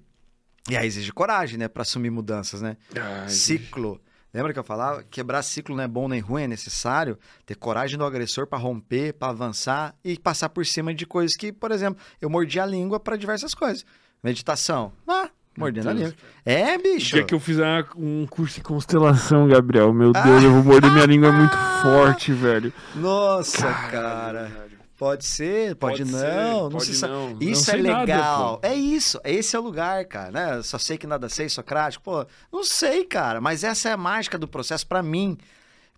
E 0.70 0.76
aí 0.76 0.86
exige 0.86 1.12
coragem, 1.12 1.58
né, 1.58 1.68
pra 1.68 1.82
assumir 1.82 2.10
mudanças, 2.10 2.62
né? 2.62 2.76
Ai, 2.96 3.28
Ciclo. 3.28 4.00
Lembra 4.34 4.52
que 4.54 4.58
eu 4.58 4.64
falava? 4.64 5.02
Quebrar 5.10 5.42
ciclo 5.42 5.76
não 5.76 5.84
é 5.84 5.88
bom 5.88 6.08
nem 6.08 6.18
ruim, 6.20 6.44
é 6.44 6.48
necessário 6.48 7.18
ter 7.44 7.54
coragem 7.54 7.98
do 7.98 8.04
agressor 8.04 8.46
pra 8.46 8.56
romper, 8.58 9.12
pra 9.12 9.28
avançar 9.28 9.94
e 10.02 10.18
passar 10.18 10.48
por 10.48 10.64
cima 10.64 10.94
de 10.94 11.04
coisas 11.04 11.36
que, 11.36 11.52
por 11.52 11.70
exemplo, 11.70 12.02
eu 12.18 12.30
mordi 12.30 12.58
a 12.58 12.64
língua 12.64 12.98
pra 12.98 13.14
diversas 13.16 13.52
coisas. 13.54 13.84
Meditação. 14.24 14.90
Ah, 15.06 15.28
mordendo 15.58 15.90
a 15.90 15.92
língua. 15.92 16.14
É, 16.46 16.76
O 16.76 16.82
bicho. 16.82 17.14
dia 17.14 17.24
que 17.24 17.34
eu 17.34 17.40
fizer 17.40 17.84
um 17.94 18.26
curso 18.26 18.54
de 18.54 18.62
constelação, 18.62 19.46
Gabriel, 19.48 19.92
meu 19.92 20.12
Deus, 20.14 20.42
eu 20.42 20.50
vou 20.50 20.62
morder 20.64 20.90
minha 20.90 21.04
língua 21.04 21.28
é 21.28 21.32
muito 21.32 21.56
forte, 21.82 22.32
velho. 22.32 22.72
Nossa, 22.94 23.66
Caralho, 23.70 23.90
cara. 23.90 24.71
Pode 25.02 25.24
ser, 25.24 25.74
pode, 25.74 25.98
Pode 25.98 26.12
não, 26.12 26.18
ser, 26.20 26.44
não 26.44 26.70
pode 26.70 26.94
se 26.94 27.02
não. 27.08 27.30
Não 27.30 27.42
Isso 27.42 27.68
é 27.72 27.74
sei 27.74 27.82
nada, 27.82 27.98
legal. 28.02 28.58
pô. 28.58 28.66
é 28.68 28.72
isso, 28.76 29.20
esse 29.24 29.56
é 29.56 29.58
o 29.58 29.62
lugar, 29.62 30.04
cara, 30.04 30.30
né? 30.30 30.56
Eu 30.58 30.62
Só 30.62 30.78
sei 30.78 30.96
que 30.96 31.08
nada 31.08 31.28
sei, 31.28 31.48
Socrático. 31.48 32.04
Pô, 32.04 32.24
não 32.52 32.62
sei, 32.62 33.04
cara, 33.04 33.40
mas 33.40 33.64
essa 33.64 33.88
é 33.88 33.92
a 33.92 33.96
mágica 33.96 34.38
do 34.38 34.46
processo 34.46 34.86
pra 34.86 35.02
mim. 35.02 35.36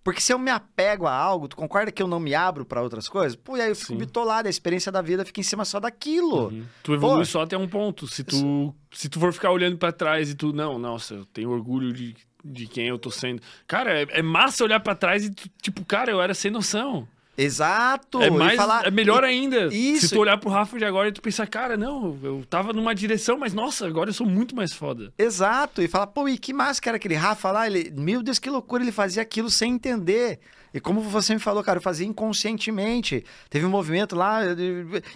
Porque 0.03 0.23
se 0.23 0.33
eu 0.33 0.39
me 0.39 0.51
apego 0.51 1.07
a 1.07 1.13
algo, 1.15 1.49
tu 1.49 1.55
concorda 1.55 1.93
que 1.93 2.03
eu 2.03 2.07
não 2.07 2.19
me 2.19 2.35
abro 2.35 2.65
pra 2.65 2.81
outras 2.81 3.07
coisas? 3.07 3.37
Pô, 3.37 3.59
e 3.59 3.61
aí 3.61 3.69
eu 3.69 3.77
fico 3.77 3.93
Sim. 3.93 3.99
bitolado, 3.99 4.49
a 4.49 4.51
experiência 4.51 4.91
da 4.91 5.03
vida 5.03 5.23
fica 5.23 5.39
em 5.39 5.45
cima 5.45 5.67
só 5.67 5.79
daquilo. 5.79 6.47
Uhum. 6.49 6.65
Tu 6.83 6.95
evolui 6.95 7.19
Pô. 7.19 7.25
só 7.27 7.43
até 7.43 7.59
um 7.59 7.69
ponto. 7.69 8.07
Se 8.07 8.25
tu, 8.25 8.75
se 8.91 9.11
tu 9.11 9.21
for 9.21 9.35
ficar 9.35 9.51
olhando 9.51 9.77
pra 9.77 9.93
trás 9.93 10.31
e 10.31 10.35
tu, 10.35 10.51
não, 10.51 10.79
nossa, 10.79 11.13
eu 11.13 11.27
tenho 11.27 11.51
orgulho 11.51 11.93
de, 11.93 12.17
de 12.43 12.67
quem 12.67 12.89
eu 12.89 12.99
tô 12.99 13.11
sendo. 13.11 13.43
Cara, 13.67 14.01
é, 14.01 14.07
é 14.13 14.23
massa 14.23 14.65
olhar 14.65 14.81
pra 14.81 14.95
trás 14.95 15.27
e 15.27 15.31
tu, 15.31 15.47
tipo, 15.61 15.85
cara, 15.85 16.11
eu 16.11 16.23
era 16.23 16.33
sem 16.33 16.51
noção. 16.51 17.07
Exato. 17.37 18.23
É, 18.23 18.31
mais, 18.31 18.57
falar- 18.57 18.87
é 18.87 18.91
melhor 18.91 19.25
ainda. 19.25 19.67
Isso. 19.67 20.09
Se 20.09 20.15
tu 20.15 20.21
olhar 20.21 20.37
pro 20.39 20.51
Rafa 20.51 20.79
de 20.79 20.85
agora 20.85 21.09
e 21.09 21.13
tu 21.13 21.21
pensar, 21.23 21.47
cara, 21.47 21.77
não, 21.77 22.19
eu 22.23 22.45
tava 22.49 22.73
numa 22.73 22.95
direção, 22.95 23.39
mas 23.39 23.53
nossa, 23.53 23.87
agora 23.87 24.11
eu 24.11 24.15
sou 24.15 24.27
muito 24.27 24.55
mais 24.55 24.73
foda. 24.73 25.13
Exato, 25.19 25.83
e 25.83 25.89
fala, 25.89 26.07
pô, 26.07 26.29
e 26.29 26.39
que 26.81 26.89
era 26.89 26.97
aquele 26.97 27.15
Rafa 27.15 27.51
lá, 27.51 27.67
ele, 27.67 27.93
meu 27.97 28.23
Deus, 28.23 28.39
que 28.39 28.49
loucura, 28.51 28.83
ele 28.83 28.93
fazia 28.93 29.23
aquilo 29.23 29.51
sem 29.51 29.73
entender. 29.73 30.39
E 30.75 30.81
como 30.81 31.01
você 31.01 31.33
me 31.33 31.39
falou, 31.41 31.63
cara, 31.63 31.79
eu 31.79 31.83
fazia 31.83 32.05
inconscientemente. 32.05 33.25
Teve 33.49 33.65
um 33.65 33.71
movimento 33.71 34.17
lá, 34.17 34.41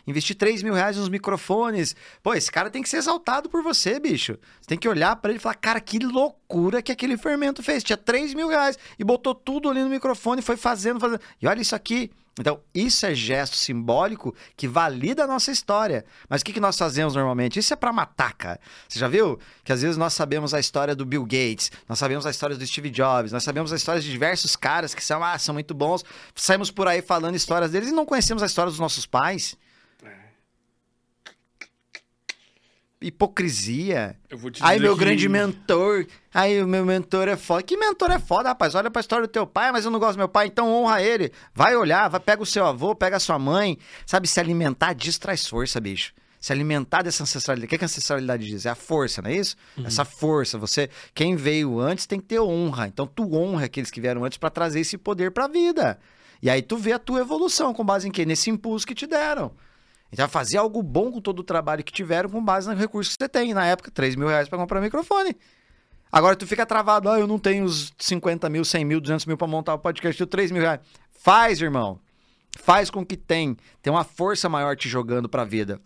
investi 0.07 0.33
3 0.33 0.63
mil 0.63 0.73
reais 0.73 0.97
nos 0.97 1.09
microfones. 1.09 1.97
Pô, 2.23 2.33
esse 2.33 2.51
cara 2.51 2.71
tem 2.71 2.81
que 2.81 2.89
ser 2.89 2.99
exaltado 2.99 3.51
por 3.51 3.61
você, 3.61 3.99
bicho. 3.99 4.39
Você 4.61 4.69
tem 4.69 4.79
que 4.79 4.89
olhar 4.89 5.17
pra 5.17 5.33
ele 5.33 5.39
e 5.39 5.43
falar, 5.43 5.57
cara, 5.57 5.81
que 5.81 5.99
loucura 5.99 6.81
que 6.81 6.93
aquele 6.93 7.17
fermento 7.17 7.61
fez. 7.61 7.83
Tinha 7.83 7.97
3 7.97 8.35
mil 8.35 8.49
reais 8.49 8.79
e 8.97 9.03
botou 9.03 9.35
tudo 9.35 9.69
ali 9.69 9.83
no 9.83 9.91
microfone, 9.91 10.41
foi 10.43 10.57
fazendo, 10.57 11.01
fazendo. 11.01 11.21
E 11.43 11.49
olha 11.49 11.61
isso 11.61 11.75
aqui. 11.75 12.13
Então, 12.39 12.61
isso 12.75 13.05
é 13.05 13.15
gesto 13.15 13.57
simbólico 13.57 14.35
que 14.57 14.69
valida 14.69 15.25
a 15.25 15.27
nossa 15.27 15.51
história. 15.51 16.05
Mas 16.29 16.41
o 16.41 16.45
que, 16.45 16.53
que 16.53 16.61
nós 16.61 16.77
fazemos 16.79 17.15
normalmente? 17.15 17.59
Isso 17.59 17.73
é 17.73 17.77
pra 17.77 17.93
matar, 17.93 18.33
cara. 18.35 18.61
Você 18.89 18.99
já 18.99 19.09
viu 19.09 19.39
que 19.65 19.73
às 19.73 19.83
vezes 19.83 19.97
nós 19.97 20.15
sabemos 20.15 20.55
a 20.55 20.61
história 20.61 20.95
do 20.95 21.05
Bill 21.05 21.25
Gates, 21.25 21.71
nós 21.89 21.99
sabemos 21.99 22.27
a 22.27 22.31
história 22.31 22.57
do 22.57 22.67
Steve 22.67 22.91
Jobs, 22.91 23.33
nós 23.33 23.43
sabemos 23.43 23.73
a 23.73 23.77
história 23.77 24.01
de 24.01 24.11
diversos 24.11 24.55
caras 24.55 24.95
que 24.95 25.05
são, 25.05 25.23
ah, 25.23 25.39
são 25.39 25.53
muito 25.53 25.75
bons, 25.75 26.05
saímos 26.35 26.71
por 26.71 26.87
aí 26.87 27.03
falando 27.03 27.35
histórias 27.35 27.71
deles 27.71 27.89
e 27.89 27.93
não 27.93 28.07
conhecemos 28.07 28.43
a 28.43 28.47
história 28.47 28.71
dos 28.71 28.81
nossos 28.81 29.05
pais. 29.05 29.57
Hipocrisia. 33.01 34.17
Eu 34.29 34.39
vou 34.39 34.51
te 34.51 34.63
Aí 34.63 34.77
dizer 34.77 34.83
meu 34.89 34.95
que- 34.97 35.01
grande 35.05 35.29
mentor. 35.29 36.07
Aí 36.33 36.63
o 36.63 36.67
meu 36.67 36.85
mentor 36.85 37.29
é 37.29 37.37
foda. 37.37 37.63
Que 37.63 37.77
mentor 37.77 38.11
é 38.11 38.19
foda, 38.19 38.49
rapaz? 38.49 38.75
Olha 38.75 38.91
pra 38.91 39.01
história 39.01 39.27
do 39.27 39.31
teu 39.31 39.47
pai, 39.47 39.71
mas 39.73 39.85
eu 39.85 39.91
não 39.91 39.99
gosto 39.99 40.15
do 40.15 40.19
meu 40.19 40.29
pai, 40.29 40.47
então 40.47 40.71
honra 40.73 41.03
ele. 41.03 41.33
Vai 41.55 41.77
olhar, 41.77 42.09
vai, 42.09 42.21
pega 42.21 42.43
o 42.43 42.47
seu 42.47 42.65
avô, 42.67 42.95
pega 42.95 43.17
a 43.17 43.21
sua 43.21 43.39
mãe. 43.39 43.79
Sabe, 44.07 44.27
se 44.29 44.39
alimentar 44.41 44.93
disso 44.95 45.21
traz 45.21 45.47
força, 45.47 45.81
bicho. 45.81 46.13
Se 46.41 46.53
alimentar 46.53 47.03
dessa 47.03 47.23
ancestralidade. 47.25 47.67
O 47.67 47.69
que, 47.69 47.79
que 47.79 47.85
a 47.85 47.87
ancestralidade 47.87 48.47
diz? 48.47 48.65
É 48.65 48.71
a 48.71 48.75
força, 48.77 49.21
não 49.21 49.31
é 49.31 49.35
isso? 49.35 49.57
Essa 49.85 50.05
força. 50.05 50.57
Você, 50.59 50.89
quem 51.13 51.35
veio 51.35 51.81
antes 51.81 52.07
tem 52.07 52.21
que 52.21 52.27
ter 52.27 52.41
honra. 52.41 52.87
Então 52.87 53.07
tu 53.07 53.35
honra 53.35 53.65
aqueles 53.65 53.91
que 53.91 54.01
vieram 54.01 54.25
antes 54.25 54.39
pra 54.39 54.49
trazer 54.49 54.81
esse 54.81 54.97
poder 54.97 55.33
pra 55.33 55.49
vida. 55.49 55.99
E 56.41 56.49
aí 56.49 56.63
tu 56.63 56.77
vê 56.77 56.93
a 56.93 56.99
tua 56.99 57.21
evolução 57.21 57.75
com 57.75 57.85
base 57.85 58.07
em 58.07 58.13
quê? 58.13 58.25
Nesse 58.25 58.49
impulso 58.51 58.87
que 58.87 58.95
te 58.95 59.07
deram. 59.07 59.51
Então, 60.13 60.29
fazer 60.29 60.57
algo 60.57 60.83
bom 60.83 61.13
com 61.13 61.21
todo 61.21 61.41
o 61.41 61.45
trabalho 61.45 61.85
que 61.85 61.93
tiveram 61.93 62.31
com 62.31 62.43
base 62.43 62.69
no 62.69 62.75
recurso 62.75 63.11
que 63.11 63.17
você 63.23 63.29
tem. 63.29 63.53
Na 63.53 63.67
época, 63.67 63.91
3 63.91 64.17
mil 64.17 64.29
reais 64.29 64.49
pra 64.49 64.59
comprar 64.59 64.81
um 64.81 64.83
microfone. 64.83 65.37
Agora 66.11 66.35
tu 66.35 66.47
fica 66.47 66.65
travado, 66.65 67.11
ah, 67.11 67.19
eu 67.19 67.27
não 67.27 67.39
tenho 67.39 67.65
os 67.65 67.93
50 67.99 68.49
mil, 68.49 68.65
100 68.65 68.85
mil, 68.85 69.01
200 69.01 69.27
mil 69.27 69.37
pra 69.37 69.47
montar 69.47 69.75
o 69.75 69.79
podcast, 69.79 70.17
tenho 70.17 70.27
3 70.27 70.51
mil 70.51 70.63
reais. 70.63 70.81
Faz, 71.21 71.61
irmão. 71.61 72.01
Faz 72.59 72.91
com 72.91 73.05
que 73.05 73.17
tem. 73.17 73.57
Tem 73.83 73.93
uma 73.93 74.05
força 74.05 74.49
maior 74.49 74.75
te 74.75 74.89
jogando 74.89 75.29
pra 75.29 75.45
vida. 75.45 75.81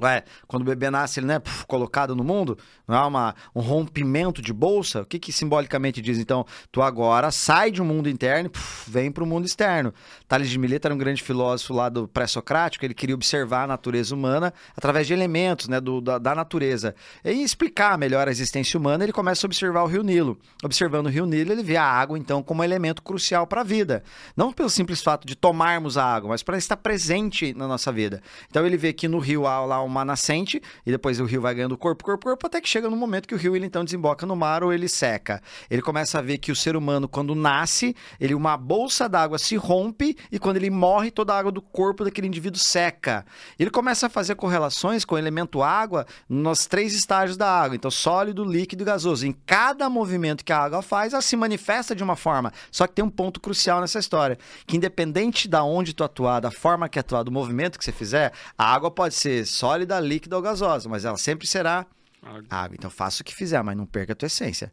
Ué, 0.00 0.24
quando 0.48 0.62
o 0.62 0.64
bebê 0.64 0.90
nasce, 0.90 1.20
ele 1.20 1.26
não 1.26 1.34
é 1.34 1.38
puf, 1.38 1.64
colocado 1.66 2.16
no 2.16 2.24
mundo, 2.24 2.58
não 2.86 2.96
é 2.96 3.06
uma, 3.06 3.34
um 3.54 3.60
rompimento 3.60 4.42
de 4.42 4.52
bolsa? 4.52 5.02
O 5.02 5.06
que, 5.06 5.18
que 5.18 5.32
simbolicamente 5.32 6.02
diz? 6.02 6.18
Então, 6.18 6.44
tu 6.72 6.82
agora 6.82 7.30
sai 7.30 7.70
de 7.70 7.80
um 7.80 7.84
mundo 7.84 8.08
interno 8.08 8.50
e 8.52 8.90
vem 8.90 9.12
para 9.12 9.22
o 9.22 9.26
mundo 9.26 9.46
externo. 9.46 9.94
Tales 10.26 10.50
de 10.50 10.58
Mileto 10.58 10.88
era 10.88 10.94
um 10.94 10.98
grande 10.98 11.22
filósofo 11.22 11.72
lá 11.72 11.88
do 11.88 12.08
pré-socrático, 12.08 12.84
ele 12.84 12.94
queria 12.94 13.14
observar 13.14 13.64
a 13.64 13.66
natureza 13.68 14.14
humana 14.14 14.52
através 14.76 15.06
de 15.06 15.12
elementos 15.12 15.68
né, 15.68 15.80
do, 15.80 16.00
da, 16.00 16.18
da 16.18 16.34
natureza. 16.34 16.94
E 17.24 17.30
explicar 17.42 17.96
melhor 17.96 18.26
a 18.26 18.30
existência 18.30 18.78
humana, 18.78 19.04
ele 19.04 19.12
começa 19.12 19.46
a 19.46 19.48
observar 19.48 19.84
o 19.84 19.86
rio 19.86 20.02
Nilo. 20.02 20.38
Observando 20.62 21.06
o 21.06 21.10
rio 21.10 21.24
Nilo, 21.24 21.52
ele 21.52 21.62
vê 21.62 21.76
a 21.76 21.84
água, 21.84 22.18
então, 22.18 22.42
como 22.42 22.64
elemento 22.64 23.00
crucial 23.00 23.46
para 23.46 23.60
a 23.60 23.64
vida. 23.64 24.02
Não 24.36 24.52
pelo 24.52 24.68
simples 24.68 25.00
fato 25.00 25.24
de 25.24 25.36
tomarmos 25.36 25.96
a 25.96 26.04
água, 26.04 26.30
mas 26.30 26.42
para 26.42 26.58
estar 26.58 26.76
presente 26.76 27.54
na 27.54 27.68
nossa 27.68 27.92
vida. 27.92 28.20
Então, 28.50 28.66
ele 28.66 28.76
vê 28.76 28.92
que 28.92 29.06
no 29.06 29.20
rio 29.20 29.46
há 29.46 29.64
lá 29.64 29.83
uma 29.84 30.04
nascente, 30.04 30.60
e 30.84 30.90
depois 30.90 31.20
o 31.20 31.24
rio 31.24 31.40
vai 31.40 31.54
ganhando 31.54 31.76
corpo, 31.76 32.04
corpo, 32.04 32.26
corpo, 32.26 32.46
até 32.46 32.60
que 32.60 32.68
chega 32.68 32.88
no 32.90 32.96
momento 32.96 33.28
que 33.28 33.34
o 33.34 33.38
rio 33.38 33.54
ele 33.54 33.66
então 33.66 33.84
desemboca 33.84 34.26
no 34.26 34.34
mar 34.34 34.64
ou 34.64 34.72
ele 34.72 34.88
seca. 34.88 35.42
Ele 35.70 35.82
começa 35.82 36.18
a 36.18 36.22
ver 36.22 36.38
que 36.38 36.50
o 36.50 36.56
ser 36.56 36.76
humano, 36.76 37.08
quando 37.08 37.34
nasce, 37.34 37.94
ele 38.20 38.34
uma 38.34 38.56
bolsa 38.56 39.08
d'água 39.08 39.38
se 39.38 39.56
rompe, 39.56 40.16
e 40.30 40.38
quando 40.38 40.56
ele 40.56 40.70
morre, 40.70 41.10
toda 41.10 41.34
a 41.34 41.38
água 41.38 41.52
do 41.52 41.62
corpo 41.62 42.04
daquele 42.04 42.26
indivíduo 42.26 42.58
seca. 42.58 43.24
Ele 43.58 43.70
começa 43.70 44.06
a 44.06 44.10
fazer 44.10 44.34
correlações 44.34 45.04
com 45.04 45.14
o 45.14 45.18
elemento 45.18 45.62
água 45.62 46.06
nos 46.28 46.66
três 46.66 46.94
estágios 46.94 47.36
da 47.36 47.48
água, 47.48 47.76
então 47.76 47.90
sólido, 47.90 48.44
líquido 48.44 48.82
e 48.82 48.86
gasoso. 48.86 49.26
Em 49.26 49.32
cada 49.46 49.88
movimento 49.88 50.44
que 50.44 50.52
a 50.52 50.58
água 50.58 50.82
faz, 50.82 51.12
ela 51.12 51.22
se 51.22 51.36
manifesta 51.36 51.94
de 51.94 52.02
uma 52.02 52.16
forma. 52.16 52.52
Só 52.70 52.86
que 52.86 52.94
tem 52.94 53.04
um 53.04 53.10
ponto 53.10 53.40
crucial 53.40 53.80
nessa 53.80 53.98
história, 53.98 54.38
que 54.66 54.76
independente 54.76 55.48
da 55.48 55.62
onde 55.64 55.94
tu 55.94 56.04
atuar, 56.04 56.40
da 56.40 56.50
forma 56.50 56.88
que 56.88 56.98
atuar, 56.98 57.22
do 57.22 57.32
movimento 57.32 57.78
que 57.78 57.84
você 57.84 57.92
fizer, 57.92 58.32
a 58.56 58.72
água 58.72 58.90
pode 58.90 59.14
ser 59.14 59.46
sólida, 59.46 59.73
líquida 59.76 60.36
ou 60.36 60.42
gasosa, 60.42 60.88
mas 60.88 61.04
ela 61.04 61.16
sempre 61.16 61.46
será 61.46 61.86
Água. 62.22 62.44
água. 62.50 62.76
Então 62.78 62.90
faça 62.90 63.22
o 63.22 63.24
que 63.24 63.34
fizer, 63.34 63.62
mas 63.62 63.76
não 63.76 63.86
perca 63.86 64.12
a 64.12 64.16
tua 64.16 64.26
essência. 64.26 64.72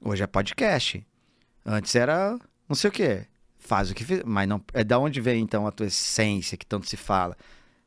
Hoje 0.00 0.22
é 0.22 0.26
podcast. 0.26 1.06
Antes 1.64 1.94
era 1.94 2.38
não 2.68 2.74
sei 2.74 2.88
o 2.88 2.92
quê. 2.92 3.26
Faz 3.58 3.90
o 3.90 3.94
que 3.94 4.04
fizer, 4.04 4.24
mas 4.24 4.48
não 4.48 4.62
é 4.72 4.82
da 4.82 4.98
onde 4.98 5.20
vem 5.20 5.42
então 5.42 5.66
a 5.66 5.72
tua 5.72 5.86
essência 5.86 6.56
que 6.56 6.64
tanto 6.64 6.88
se 6.88 6.96
fala. 6.96 7.36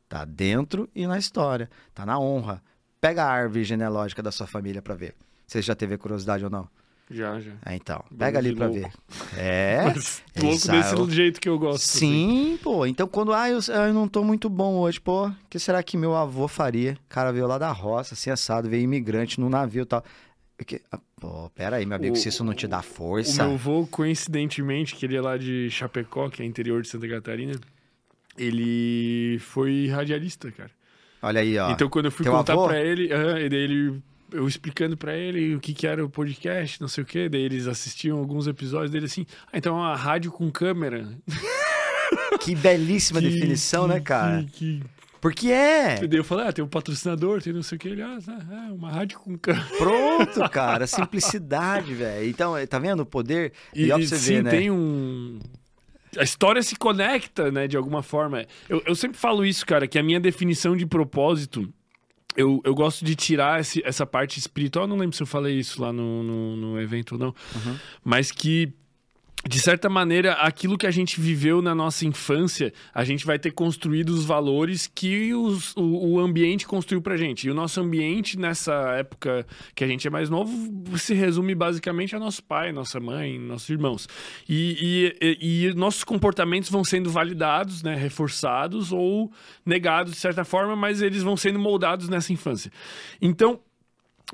Tá 0.08 0.24
dentro 0.24 0.88
e 0.94 1.06
na 1.06 1.18
história, 1.18 1.68
tá 1.92 2.06
na 2.06 2.18
honra. 2.18 2.62
Pega 3.00 3.24
a 3.24 3.30
árvore 3.30 3.64
genealógica 3.64 4.22
da 4.22 4.30
sua 4.30 4.46
família 4.46 4.80
pra 4.80 4.94
ver. 4.94 5.14
Você 5.46 5.60
já 5.60 5.74
teve 5.74 5.98
curiosidade 5.98 6.44
ou 6.44 6.50
não? 6.50 6.68
Já, 7.10 7.38
já. 7.38 7.52
É, 7.66 7.74
então, 7.76 8.02
pega 8.18 8.38
ali 8.38 8.54
pra 8.54 8.66
louco. 8.66 8.80
ver. 8.80 8.90
É. 9.38 9.82
Mas 9.84 10.22
louco 10.36 10.54
Exato. 10.56 11.04
desse 11.06 11.16
jeito 11.16 11.40
que 11.40 11.48
eu 11.48 11.58
gosto. 11.58 11.84
assim. 11.84 11.98
Sim, 11.98 12.58
pô. 12.62 12.86
Então, 12.86 13.06
quando 13.06 13.32
ah, 13.32 13.48
eu, 13.50 13.58
ah, 13.68 13.88
eu 13.88 13.94
não 13.94 14.08
tô 14.08 14.22
muito 14.24 14.48
bom 14.48 14.76
hoje, 14.76 15.00
pô, 15.00 15.26
o 15.28 15.34
que 15.50 15.58
será 15.58 15.82
que 15.82 15.96
meu 15.96 16.14
avô 16.16 16.48
faria? 16.48 16.96
O 17.04 17.08
cara 17.08 17.32
veio 17.32 17.46
lá 17.46 17.58
da 17.58 17.70
roça, 17.72 18.14
assim, 18.14 18.30
assado, 18.30 18.68
veio 18.70 18.82
imigrante 18.84 19.38
no 19.40 19.48
navio 19.50 19.82
e 19.82 19.86
tal. 19.86 20.02
Porque, 20.56 20.80
ah, 20.90 20.98
pô, 21.20 21.50
pera 21.50 21.76
aí, 21.76 21.84
meu 21.84 21.96
amigo, 21.96 22.14
O- 22.14 22.16
se 22.16 22.28
isso 22.28 22.42
não 22.44 22.54
te 22.54 22.66
dá 22.68 22.78
O 22.78 22.82
força. 22.82 23.42
meu 23.44 23.54
avô, 23.54 23.86
coincidentemente, 23.88 24.94
que 24.94 25.04
ele 25.04 25.16
é 25.16 25.20
lá 25.20 25.36
de 25.36 25.68
Chapecó, 25.70 26.30
que 26.30 26.42
é 26.42 26.46
interior 26.46 26.80
de 26.80 26.88
Santa 26.88 27.08
Catarina, 27.08 27.54
ele 28.36 29.38
foi 29.40 29.88
radialista, 29.88 30.50
cara. 30.52 30.70
Olha 31.22 31.40
aí, 31.40 31.58
ó. 31.58 31.70
Então, 31.70 31.88
quando 31.88 32.06
eu 32.06 32.12
fui 32.12 32.24
Teu 32.24 32.32
contar 32.32 32.52
avô? 32.52 32.66
pra 32.68 32.80
ele, 32.80 33.08
daí 33.08 33.44
ele, 33.58 34.02
eu 34.34 34.46
explicando 34.48 34.96
pra 34.96 35.16
ele 35.16 35.54
o 35.54 35.60
que, 35.60 35.72
que 35.72 35.86
era 35.86 36.04
o 36.04 36.10
podcast, 36.10 36.80
não 36.80 36.88
sei 36.88 37.02
o 37.04 37.06
quê, 37.06 37.28
daí 37.28 37.42
eles 37.42 37.66
assistiam 37.66 38.18
alguns 38.18 38.46
episódios 38.46 38.90
dele 38.90 39.06
assim, 39.06 39.24
ah, 39.52 39.56
então 39.58 39.76
é 39.76 39.80
uma 39.80 39.96
rádio 39.96 40.30
com 40.32 40.50
câmera. 40.50 41.08
Que 42.40 42.54
belíssima 42.54 43.20
Que- 43.20 43.28
definição, 43.30 43.88
que- 43.88 43.94
né, 43.94 44.00
cara? 44.00 44.44
Que, 44.52 44.82
Porque 45.20 45.50
é. 45.50 45.96
que... 45.98 46.06
Daí 46.06 46.18
eu 46.18 46.24
falei, 46.24 46.46
ah, 46.46 46.52
tem 46.52 46.64
um 46.64 46.68
patrocinador, 46.68 47.40
tem 47.42 47.52
não 47.52 47.62
sei 47.62 47.76
o 47.76 47.78
que. 47.78 47.88
Ele, 47.88 48.02
ah, 48.02 48.18
tá, 48.24 48.38
é 48.68 48.72
uma 48.72 48.90
rádio 48.90 49.18
com 49.18 49.36
câmera. 49.38 49.64
Pronto, 49.78 50.40
cara. 50.50 50.86
Simplicidade, 50.86 51.94
velho. 51.94 52.28
Então, 52.28 52.54
tá 52.66 52.78
vendo 52.78 53.00
o 53.00 53.06
poder? 53.06 53.52
E, 53.74 53.90
ó 53.90 53.96
pra 53.96 54.06
você 54.06 54.16
sim, 54.18 54.34
ver, 54.34 54.42
né? 54.44 54.50
tem 54.50 54.70
um. 54.70 55.38
A 56.18 56.22
história 56.22 56.62
se 56.62 56.76
conecta, 56.76 57.50
né, 57.50 57.66
de 57.66 57.76
alguma 57.76 58.02
forma. 58.02 58.44
Eu, 58.68 58.82
eu 58.86 58.94
sempre 58.94 59.18
falo 59.18 59.44
isso, 59.44 59.64
cara, 59.66 59.88
que 59.88 59.98
a 59.98 60.02
minha 60.02 60.20
definição 60.20 60.76
de 60.76 60.86
propósito. 60.86 61.68
Eu, 62.36 62.60
eu 62.64 62.74
gosto 62.74 63.04
de 63.04 63.14
tirar 63.14 63.60
esse- 63.60 63.82
essa 63.84 64.04
parte 64.04 64.38
espiritual. 64.38 64.86
Não 64.86 64.96
lembro 64.96 65.16
se 65.16 65.22
eu 65.22 65.26
falei 65.26 65.58
isso 65.58 65.80
lá 65.80 65.92
no, 65.92 66.22
no, 66.22 66.56
no 66.56 66.80
evento 66.80 67.12
ou 67.12 67.18
não. 67.18 67.28
Uhum. 67.54 67.76
Mas 68.04 68.30
que. 68.30 68.72
De 69.46 69.60
certa 69.60 69.90
maneira, 69.90 70.32
aquilo 70.34 70.78
que 70.78 70.86
a 70.86 70.90
gente 70.90 71.20
viveu 71.20 71.60
na 71.60 71.74
nossa 71.74 72.06
infância, 72.06 72.72
a 72.94 73.04
gente 73.04 73.26
vai 73.26 73.38
ter 73.38 73.50
construído 73.50 74.08
os 74.08 74.24
valores 74.24 74.86
que 74.92 75.34
os- 75.34 75.76
o, 75.76 76.12
o 76.14 76.18
ambiente 76.18 76.66
construiu 76.66 77.02
pra 77.02 77.14
gente. 77.14 77.46
E 77.46 77.50
o 77.50 77.54
nosso 77.54 77.78
ambiente, 77.78 78.38
nessa 78.38 78.72
época 78.96 79.46
que 79.74 79.84
a 79.84 79.86
gente 79.86 80.08
é 80.08 80.10
mais 80.10 80.30
novo, 80.30 80.96
se 80.96 81.12
resume 81.12 81.54
basicamente 81.54 82.16
a 82.16 82.18
nosso 82.18 82.42
pai, 82.42 82.72
nossa 82.72 82.98
mãe, 82.98 83.38
nossos 83.38 83.68
irmãos. 83.68 84.08
E, 84.48 85.12
e- 85.20 85.66
e- 85.68 85.74
nossos 85.74 86.04
comportamentos 86.04 86.70
vão 86.70 86.82
sendo 86.82 87.10
validados, 87.10 87.82
né, 87.82 87.94
reforçados 87.94 88.92
ou 88.92 89.30
negados 89.64 90.14
de 90.14 90.18
certa 90.18 90.42
forma, 90.44 90.74
mas 90.74 91.02
eles 91.02 91.22
vão 91.22 91.36
sendo 91.36 91.58
moldados 91.58 92.08
nessa 92.08 92.32
infância. 92.32 92.72
Então, 93.20 93.60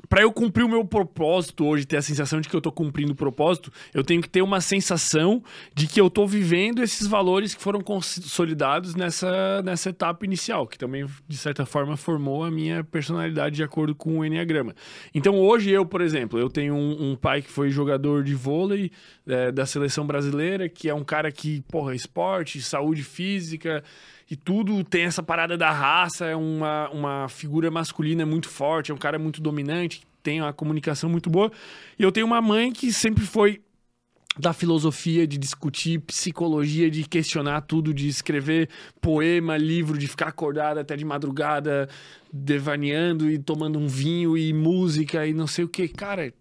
Pra 0.07 0.21
eu 0.21 0.31
cumprir 0.31 0.63
o 0.63 0.69
meu 0.69 0.85
propósito 0.85 1.65
hoje, 1.65 1.85
ter 1.85 1.97
a 1.97 2.01
sensação 2.01 2.39
de 2.39 2.47
que 2.47 2.55
eu 2.55 2.61
tô 2.61 2.71
cumprindo 2.71 3.11
o 3.11 3.15
propósito, 3.15 3.71
eu 3.93 4.03
tenho 4.03 4.21
que 4.21 4.29
ter 4.29 4.41
uma 4.41 4.61
sensação 4.61 5.43
de 5.75 5.85
que 5.85 5.99
eu 5.99 6.09
tô 6.09 6.25
vivendo 6.25 6.81
esses 6.81 7.07
valores 7.07 7.53
que 7.53 7.61
foram 7.61 7.81
consolidados 7.81 8.95
nessa, 8.95 9.61
nessa 9.63 9.89
etapa 9.89 10.25
inicial, 10.25 10.65
que 10.65 10.77
também, 10.77 11.05
de 11.27 11.37
certa 11.37 11.65
forma, 11.65 11.97
formou 11.97 12.43
a 12.43 12.49
minha 12.49 12.85
personalidade 12.85 13.57
de 13.57 13.63
acordo 13.63 13.93
com 13.93 14.19
o 14.19 14.25
Enneagrama. 14.25 14.73
Então, 15.13 15.37
hoje 15.39 15.69
eu, 15.69 15.85
por 15.85 15.99
exemplo, 15.99 16.39
eu 16.39 16.49
tenho 16.49 16.73
um, 16.73 17.11
um 17.11 17.15
pai 17.15 17.41
que 17.41 17.51
foi 17.51 17.69
jogador 17.69 18.23
de 18.23 18.33
vôlei 18.33 18.91
é, 19.27 19.51
da 19.51 19.65
seleção 19.65 20.07
brasileira, 20.07 20.69
que 20.69 20.87
é 20.89 20.93
um 20.93 21.03
cara 21.03 21.29
que, 21.31 21.61
porra, 21.69 21.93
esporte, 21.93 22.61
saúde 22.61 23.03
física 23.03 23.83
e 24.31 24.35
tudo 24.37 24.81
tem 24.81 25.03
essa 25.03 25.21
parada 25.21 25.57
da 25.57 25.69
raça, 25.71 26.25
é 26.25 26.35
uma, 26.37 26.89
uma 26.91 27.27
figura 27.27 27.69
masculina 27.69 28.25
muito 28.25 28.47
forte, 28.47 28.89
é 28.89 28.93
um 28.93 28.97
cara 28.97 29.19
muito 29.19 29.41
dominante, 29.41 30.03
tem 30.23 30.39
uma 30.41 30.53
comunicação 30.53 31.09
muito 31.09 31.29
boa. 31.29 31.51
E 31.99 32.03
eu 32.03 32.13
tenho 32.13 32.27
uma 32.27 32.41
mãe 32.41 32.71
que 32.71 32.93
sempre 32.93 33.25
foi 33.25 33.61
da 34.39 34.53
filosofia, 34.53 35.27
de 35.27 35.37
discutir 35.37 35.99
psicologia, 35.99 36.89
de 36.89 37.03
questionar 37.03 37.59
tudo, 37.59 37.93
de 37.93 38.07
escrever 38.07 38.69
poema, 39.01 39.57
livro, 39.57 39.97
de 39.97 40.07
ficar 40.07 40.29
acordada 40.29 40.79
até 40.79 40.95
de 40.95 41.03
madrugada, 41.03 41.89
devaneando 42.31 43.29
e 43.29 43.37
tomando 43.37 43.77
um 43.77 43.87
vinho 43.89 44.37
e 44.37 44.53
música 44.53 45.27
e 45.27 45.33
não 45.33 45.45
sei 45.45 45.65
o 45.65 45.67
que. 45.67 45.89
Cara, 45.89 46.31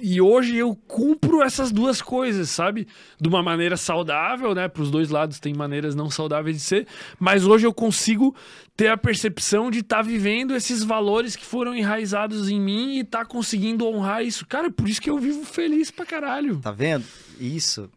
e 0.00 0.20
hoje 0.20 0.56
eu 0.56 0.74
cumpro 0.74 1.42
essas 1.42 1.72
duas 1.72 2.00
coisas, 2.00 2.50
sabe? 2.50 2.86
De 3.20 3.28
uma 3.28 3.42
maneira 3.42 3.76
saudável, 3.76 4.54
né? 4.54 4.68
Para 4.68 4.82
os 4.82 4.90
dois 4.90 5.10
lados 5.10 5.40
tem 5.40 5.52
maneiras 5.54 5.94
não 5.94 6.10
saudáveis 6.10 6.56
de 6.56 6.62
ser, 6.62 6.86
mas 7.18 7.44
hoje 7.44 7.66
eu 7.66 7.74
consigo 7.74 8.34
ter 8.76 8.88
a 8.88 8.96
percepção 8.96 9.70
de 9.70 9.80
estar 9.80 10.02
vivendo 10.02 10.54
esses 10.54 10.84
valores 10.84 11.34
que 11.34 11.44
foram 11.44 11.74
enraizados 11.74 12.48
em 12.48 12.60
mim 12.60 12.96
e 12.96 13.00
estar 13.00 13.24
conseguindo 13.24 13.86
honrar 13.86 14.24
isso. 14.24 14.46
Cara, 14.46 14.70
por 14.70 14.88
isso 14.88 15.00
que 15.00 15.10
eu 15.10 15.18
vivo 15.18 15.44
feliz 15.44 15.90
pra 15.90 16.06
caralho. 16.06 16.58
Tá 16.58 16.70
vendo? 16.70 17.04
Isso. 17.40 17.90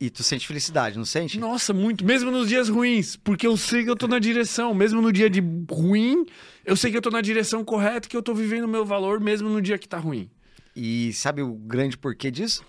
E 0.00 0.10
tu 0.10 0.24
sente 0.24 0.48
felicidade, 0.48 0.98
não 0.98 1.04
sente? 1.04 1.38
Nossa, 1.38 1.72
muito. 1.72 2.04
Mesmo 2.04 2.30
nos 2.30 2.48
dias 2.48 2.68
ruins, 2.68 3.14
porque 3.14 3.46
eu 3.46 3.56
sei 3.56 3.84
que 3.84 3.90
eu 3.90 3.94
tô 3.94 4.08
na 4.08 4.18
direção. 4.18 4.74
Mesmo 4.74 5.00
no 5.00 5.12
dia 5.12 5.30
de 5.30 5.40
ruim, 5.70 6.26
eu 6.64 6.76
sei 6.76 6.90
que 6.90 6.96
eu 6.96 7.02
tô 7.02 7.10
na 7.10 7.20
direção 7.20 7.62
correta, 7.64 8.08
que 8.08 8.16
eu 8.16 8.22
tô 8.22 8.34
vivendo 8.34 8.64
o 8.64 8.68
meu 8.68 8.84
valor, 8.84 9.20
mesmo 9.20 9.48
no 9.48 9.62
dia 9.62 9.78
que 9.78 9.86
tá 9.86 9.98
ruim. 9.98 10.28
E 10.74 11.12
sabe 11.12 11.42
o 11.42 11.54
grande 11.54 11.98
porquê 11.98 12.30
disso? 12.30 12.64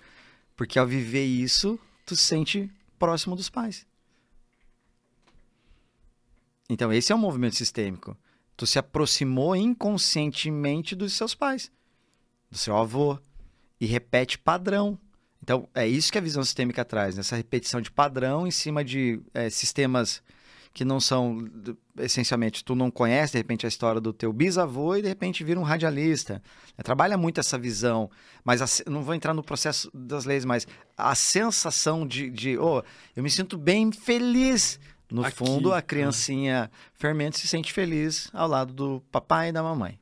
Porque 0.56 0.78
ao 0.78 0.86
viver 0.86 1.24
isso, 1.24 1.78
tu 2.04 2.14
se 2.14 2.22
sente 2.22 2.70
próximo 2.98 3.34
dos 3.34 3.50
pais. 3.50 3.86
Então, 6.68 6.92
esse 6.92 7.12
é 7.12 7.14
um 7.14 7.18
movimento 7.18 7.56
sistêmico. 7.56 8.16
Tu 8.56 8.66
se 8.66 8.78
aproximou 8.78 9.54
inconscientemente 9.56 10.94
dos 10.94 11.12
seus 11.12 11.34
pais, 11.34 11.70
do 12.50 12.56
seu 12.56 12.76
avô, 12.76 13.18
e 13.80 13.86
repete 13.86 14.38
padrão. 14.38 14.98
Então, 15.42 15.68
é 15.74 15.86
isso 15.86 16.10
que 16.10 16.18
a 16.18 16.22
visão 16.22 16.42
sistêmica 16.42 16.84
traz, 16.84 17.16
né? 17.16 17.20
essa 17.20 17.36
repetição 17.36 17.80
de 17.80 17.90
padrão 17.90 18.46
em 18.46 18.50
cima 18.50 18.84
de 18.84 19.20
eh, 19.34 19.50
sistemas 19.50 20.22
que 20.74 20.84
não 20.84 20.98
são, 20.98 21.38
essencialmente, 22.00 22.64
tu 22.64 22.74
não 22.74 22.90
conhece, 22.90 23.34
de 23.34 23.38
repente, 23.38 23.64
a 23.64 23.68
história 23.68 24.00
do 24.00 24.12
teu 24.12 24.32
bisavô 24.32 24.96
e, 24.96 25.02
de 25.02 25.06
repente, 25.06 25.44
vira 25.44 25.58
um 25.58 25.62
radialista. 25.62 26.42
Trabalha 26.82 27.16
muito 27.16 27.38
essa 27.38 27.56
visão, 27.56 28.10
mas 28.44 28.60
a 28.60 28.90
não 28.90 29.04
vou 29.04 29.14
entrar 29.14 29.32
no 29.32 29.42
processo 29.42 29.88
das 29.94 30.24
leis, 30.24 30.44
mas 30.44 30.66
a 30.98 31.14
sensação 31.14 32.04
de, 32.04 32.28
de 32.28 32.58
oh, 32.58 32.82
eu 33.14 33.22
me 33.22 33.30
sinto 33.30 33.56
bem 33.56 33.92
feliz. 33.92 34.80
No 35.12 35.24
Aqui, 35.24 35.36
fundo, 35.36 35.72
a 35.72 35.78
ah. 35.78 35.82
criancinha 35.82 36.68
fermento 36.94 37.38
se 37.38 37.46
sente 37.46 37.72
feliz 37.72 38.28
ao 38.32 38.48
lado 38.48 38.72
do 38.72 39.00
papai 39.12 39.50
e 39.50 39.52
da 39.52 39.62
mamãe. 39.62 40.00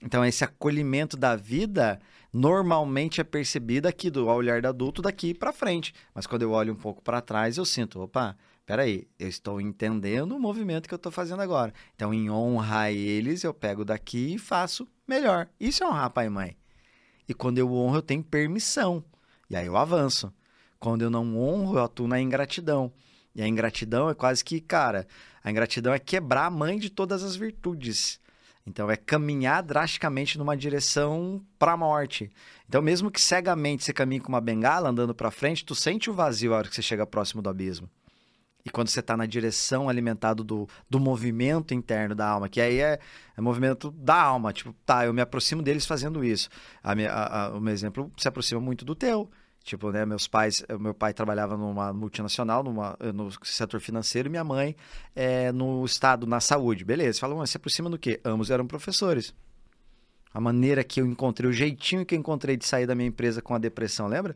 Então, 0.00 0.24
esse 0.24 0.44
acolhimento 0.44 1.16
da 1.16 1.34
vida 1.34 1.98
normalmente 2.32 3.20
é 3.20 3.24
percebido 3.24 3.88
aqui 3.88 4.10
do 4.10 4.28
ao 4.28 4.36
olhar 4.36 4.62
do 4.62 4.68
adulto 4.68 5.02
daqui 5.02 5.34
para 5.34 5.52
frente. 5.52 5.92
Mas 6.14 6.24
quando 6.24 6.42
eu 6.42 6.52
olho 6.52 6.72
um 6.72 6.76
pouco 6.76 7.02
para 7.02 7.20
trás, 7.20 7.56
eu 7.56 7.64
sinto, 7.64 8.00
opa, 8.00 8.36
peraí, 8.66 9.06
eu 9.18 9.28
estou 9.28 9.60
entendendo 9.60 10.32
o 10.32 10.40
movimento 10.40 10.88
que 10.88 10.94
eu 10.94 10.96
estou 10.96 11.12
fazendo 11.12 11.42
agora. 11.42 11.72
Então, 11.94 12.12
em 12.12 12.30
honra 12.30 12.80
a 12.80 12.92
eles, 12.92 13.44
eu 13.44 13.52
pego 13.52 13.84
daqui 13.84 14.34
e 14.34 14.38
faço 14.38 14.88
melhor. 15.06 15.48
Isso 15.58 15.84
é 15.84 15.86
honrar 15.86 16.10
pai 16.10 16.26
e 16.26 16.30
mãe. 16.30 16.56
E 17.28 17.34
quando 17.34 17.58
eu 17.58 17.72
honro, 17.72 17.96
eu 17.96 18.02
tenho 18.02 18.22
permissão. 18.22 19.04
E 19.48 19.56
aí 19.56 19.66
eu 19.66 19.76
avanço. 19.76 20.32
Quando 20.78 21.02
eu 21.02 21.10
não 21.10 21.38
honro, 21.38 21.78
eu 21.78 21.84
atuo 21.84 22.06
na 22.06 22.20
ingratidão. 22.20 22.92
E 23.34 23.42
a 23.42 23.48
ingratidão 23.48 24.08
é 24.08 24.14
quase 24.14 24.44
que, 24.44 24.60
cara, 24.60 25.06
a 25.42 25.50
ingratidão 25.50 25.92
é 25.92 25.98
quebrar 25.98 26.46
a 26.46 26.50
mãe 26.50 26.78
de 26.78 26.90
todas 26.90 27.22
as 27.22 27.36
virtudes. 27.36 28.20
Então 28.66 28.90
é 28.90 28.96
caminhar 28.96 29.62
drasticamente 29.62 30.38
numa 30.38 30.56
direção 30.56 31.44
para 31.58 31.72
a 31.72 31.76
morte. 31.76 32.30
Então 32.66 32.80
mesmo 32.80 33.10
que 33.10 33.20
cegamente 33.20 33.84
você 33.84 33.92
caminhe 33.92 34.20
com 34.20 34.28
uma 34.28 34.40
bengala 34.40 34.88
andando 34.88 35.14
para 35.14 35.30
frente, 35.30 35.64
tu 35.64 35.74
sente 35.74 36.08
o 36.08 36.14
vazio 36.14 36.54
a 36.54 36.58
hora 36.58 36.68
que 36.68 36.74
você 36.74 36.82
chega 36.82 37.06
próximo 37.06 37.42
do 37.42 37.50
abismo. 37.50 37.90
E 38.66 38.70
quando 38.70 38.88
você 38.88 39.00
está 39.00 39.14
na 39.14 39.26
direção 39.26 39.90
alimentado 39.90 40.42
do, 40.42 40.66
do 40.88 40.98
movimento 40.98 41.74
interno 41.74 42.14
da 42.14 42.26
alma, 42.26 42.48
que 42.48 42.62
aí 42.62 42.80
é, 42.80 42.98
é 43.36 43.40
movimento 43.40 43.90
da 43.90 44.18
alma, 44.18 44.54
tipo, 44.54 44.74
tá, 44.86 45.04
eu 45.04 45.12
me 45.12 45.20
aproximo 45.20 45.62
deles 45.62 45.84
fazendo 45.84 46.24
isso. 46.24 46.48
A 46.82 46.94
minha, 46.94 47.12
a, 47.12 47.44
a, 47.44 47.50
o 47.50 47.60
meu 47.60 47.74
exemplo 47.74 48.10
se 48.16 48.26
aproxima 48.26 48.62
muito 48.62 48.82
do 48.82 48.94
teu. 48.94 49.30
Tipo, 49.62 49.90
né, 49.90 50.06
meus 50.06 50.26
pais, 50.26 50.64
meu 50.80 50.94
pai 50.94 51.12
trabalhava 51.12 51.56
numa 51.58 51.92
multinacional, 51.92 52.62
numa, 52.62 52.96
no 53.14 53.30
setor 53.42 53.80
financeiro, 53.80 54.28
e 54.28 54.30
minha 54.30 54.44
mãe 54.44 54.74
é, 55.14 55.52
no 55.52 55.84
estado, 55.84 56.26
na 56.26 56.40
saúde. 56.40 56.84
Beleza, 56.86 57.20
falam, 57.20 57.38
mas 57.38 57.50
se 57.50 57.58
aproxima 57.58 57.90
do 57.90 57.98
quê? 57.98 58.18
Ambos 58.24 58.50
eram 58.50 58.66
professores. 58.66 59.34
A 60.32 60.40
maneira 60.40 60.82
que 60.82 61.00
eu 61.02 61.06
encontrei, 61.06 61.48
o 61.48 61.52
jeitinho 61.52 62.04
que 62.04 62.14
eu 62.14 62.18
encontrei 62.18 62.56
de 62.56 62.66
sair 62.66 62.86
da 62.86 62.94
minha 62.94 63.08
empresa 63.08 63.42
com 63.42 63.54
a 63.54 63.58
depressão, 63.58 64.06
lembra? 64.06 64.34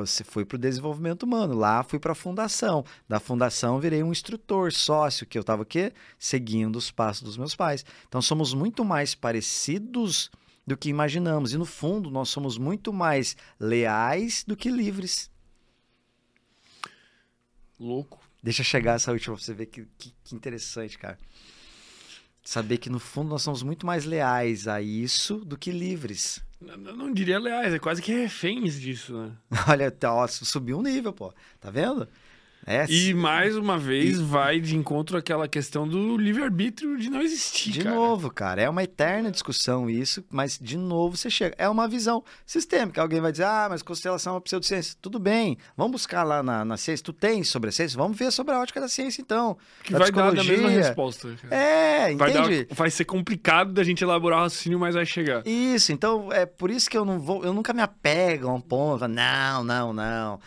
Você 0.00 0.24
foi 0.24 0.44
para 0.44 0.56
o 0.56 0.58
desenvolvimento 0.58 1.24
humano, 1.24 1.54
lá 1.54 1.82
fui 1.82 1.98
para 1.98 2.12
a 2.12 2.14
fundação. 2.14 2.84
Da 3.08 3.20
fundação 3.20 3.78
virei 3.78 4.02
um 4.02 4.12
instrutor, 4.12 4.72
sócio, 4.72 5.26
que 5.26 5.36
eu 5.36 5.42
estava 5.42 5.62
o 5.62 5.66
quê? 5.66 5.92
Seguindo 6.18 6.76
os 6.76 6.90
passos 6.90 7.22
dos 7.22 7.36
meus 7.36 7.54
pais. 7.54 7.84
Então 8.08 8.22
somos 8.22 8.54
muito 8.54 8.84
mais 8.84 9.14
parecidos 9.14 10.30
do 10.66 10.76
que 10.76 10.88
imaginamos. 10.88 11.52
E 11.52 11.58
no 11.58 11.66
fundo, 11.66 12.10
nós 12.10 12.30
somos 12.30 12.56
muito 12.56 12.92
mais 12.92 13.36
leais 13.60 14.42
do 14.46 14.56
que 14.56 14.70
livres. 14.70 15.30
Louco. 17.78 18.20
Deixa 18.42 18.62
chegar 18.62 18.94
essa 18.94 19.12
última 19.12 19.36
pra 19.36 19.44
você 19.44 19.52
ver 19.52 19.66
que, 19.66 19.86
que, 19.98 20.14
que 20.24 20.34
interessante, 20.34 20.98
cara. 20.98 21.18
Saber 22.42 22.78
que 22.78 22.90
no 22.90 22.98
fundo 22.98 23.30
nós 23.30 23.42
somos 23.42 23.62
muito 23.62 23.86
mais 23.86 24.04
leais 24.04 24.68
a 24.68 24.80
isso 24.80 25.44
do 25.44 25.56
que 25.56 25.70
livres. 25.70 26.42
Não, 26.64 26.96
não 26.96 27.12
diria 27.12 27.38
leais, 27.38 27.74
é 27.74 27.78
quase 27.78 28.00
que 28.02 28.12
reféns 28.12 28.80
disso, 28.80 29.16
né? 29.16 29.32
Olha, 29.68 29.90
tá, 29.90 30.12
ó, 30.14 30.26
subiu 30.26 30.78
um 30.78 30.82
nível, 30.82 31.12
pô. 31.12 31.32
Tá 31.60 31.70
vendo? 31.70 32.08
É, 32.66 32.86
e 32.88 33.12
mais 33.12 33.56
uma 33.56 33.78
vez 33.78 34.18
e... 34.18 34.22
vai 34.22 34.58
de 34.58 34.76
encontro 34.76 35.18
àquela 35.18 35.46
questão 35.46 35.86
do 35.86 36.16
livre-arbítrio 36.16 36.96
de 36.96 37.10
não 37.10 37.20
existir. 37.20 37.70
De 37.70 37.80
cara. 37.80 37.94
novo, 37.94 38.30
cara, 38.30 38.62
é 38.62 38.68
uma 38.68 38.82
eterna 38.82 39.30
discussão 39.30 39.90
isso, 39.90 40.24
mas 40.30 40.58
de 40.58 40.76
novo 40.76 41.16
você 41.16 41.28
chega. 41.28 41.54
É 41.58 41.68
uma 41.68 41.86
visão 41.86 42.24
sistêmica. 42.46 43.02
Alguém 43.02 43.20
vai 43.20 43.32
dizer, 43.32 43.44
ah, 43.44 43.66
mas 43.68 43.82
constelação 43.82 44.32
é 44.32 44.34
uma 44.34 44.40
pseudociência. 44.40 44.96
Tudo 45.00 45.18
bem, 45.18 45.58
vamos 45.76 45.92
buscar 45.92 46.22
lá 46.22 46.42
na, 46.42 46.64
na 46.64 46.76
ciência. 46.76 47.04
Tu 47.04 47.12
tem 47.12 47.44
sobre 47.44 47.68
a 47.68 47.72
ciência? 47.72 47.98
Vamos 47.98 48.16
ver 48.16 48.32
sobre 48.32 48.54
a 48.54 48.60
ótica 48.60 48.80
da 48.80 48.88
ciência, 48.88 49.20
então. 49.20 49.56
Que 49.82 49.92
da 49.92 49.98
vai 49.98 50.10
dar 50.10 50.28
a 50.28 50.44
mesma 50.44 50.70
resposta. 50.70 51.34
Cara. 51.42 51.54
É, 51.54 52.14
vai 52.14 52.30
entende? 52.30 52.64
Dar, 52.64 52.74
vai 52.74 52.90
ser 52.90 53.04
complicado 53.04 53.72
da 53.72 53.84
gente 53.84 54.02
elaborar 54.02 54.38
o 54.38 54.42
raciocínio, 54.44 54.78
mas 54.78 54.94
vai 54.94 55.04
chegar. 55.04 55.46
Isso, 55.46 55.92
então 55.92 56.32
é 56.32 56.46
por 56.46 56.70
isso 56.70 56.88
que 56.88 56.96
eu 56.96 57.04
não 57.04 57.18
vou, 57.18 57.44
eu 57.44 57.52
nunca 57.52 57.74
me 57.74 57.82
apego 57.82 58.48
a 58.48 58.54
um 58.54 58.60
ponto. 58.60 59.06
Não, 59.06 59.62
não, 59.62 59.92
não. 59.92 60.40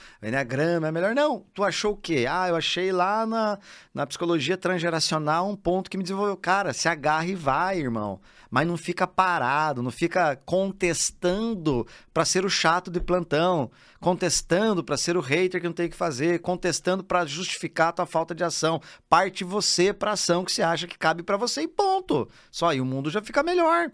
grama 0.47 0.87
é 0.87 0.91
melhor. 0.91 1.13
Não, 1.13 1.45
tu 1.53 1.63
achou 1.63 1.93
o 1.93 1.97
quê? 2.07 2.25
Ah, 2.29 2.47
eu 2.47 2.55
achei 2.55 2.91
lá 2.91 3.25
na, 3.25 3.59
na 3.93 4.07
psicologia 4.07 4.55
transgeracional 4.55 5.49
um 5.49 5.57
ponto 5.57 5.89
que 5.89 5.97
me 5.97 6.03
desenvolveu. 6.03 6.37
Cara, 6.37 6.71
se 6.71 6.87
agarra 6.87 7.25
e 7.25 7.35
vai, 7.35 7.79
irmão. 7.79 8.21
Mas 8.49 8.65
não 8.65 8.77
fica 8.77 9.05
parado, 9.05 9.83
não 9.83 9.91
fica 9.91 10.37
contestando 10.45 11.85
para 12.13 12.23
ser 12.23 12.45
o 12.45 12.49
chato 12.49 12.89
de 12.89 13.01
plantão, 13.01 13.69
contestando 13.99 14.81
para 14.81 14.95
ser 14.95 15.17
o 15.17 15.21
hater 15.21 15.59
que 15.59 15.67
não 15.67 15.73
tem 15.73 15.87
o 15.87 15.89
que 15.89 15.97
fazer, 15.97 16.39
contestando 16.39 17.03
para 17.03 17.25
justificar 17.25 17.89
a 17.89 17.91
tua 17.91 18.05
falta 18.05 18.33
de 18.33 18.43
ação. 18.43 18.81
Parte 19.09 19.43
você 19.43 19.91
para 19.91 20.13
ação 20.13 20.45
que 20.45 20.51
você 20.53 20.61
acha 20.61 20.87
que 20.87 20.97
cabe 20.97 21.23
para 21.23 21.35
você 21.35 21.63
e 21.63 21.67
ponto. 21.67 22.29
Só 22.49 22.69
aí 22.69 22.79
o 22.79 22.85
mundo 22.85 23.09
já 23.09 23.21
fica 23.21 23.43
melhor. 23.43 23.91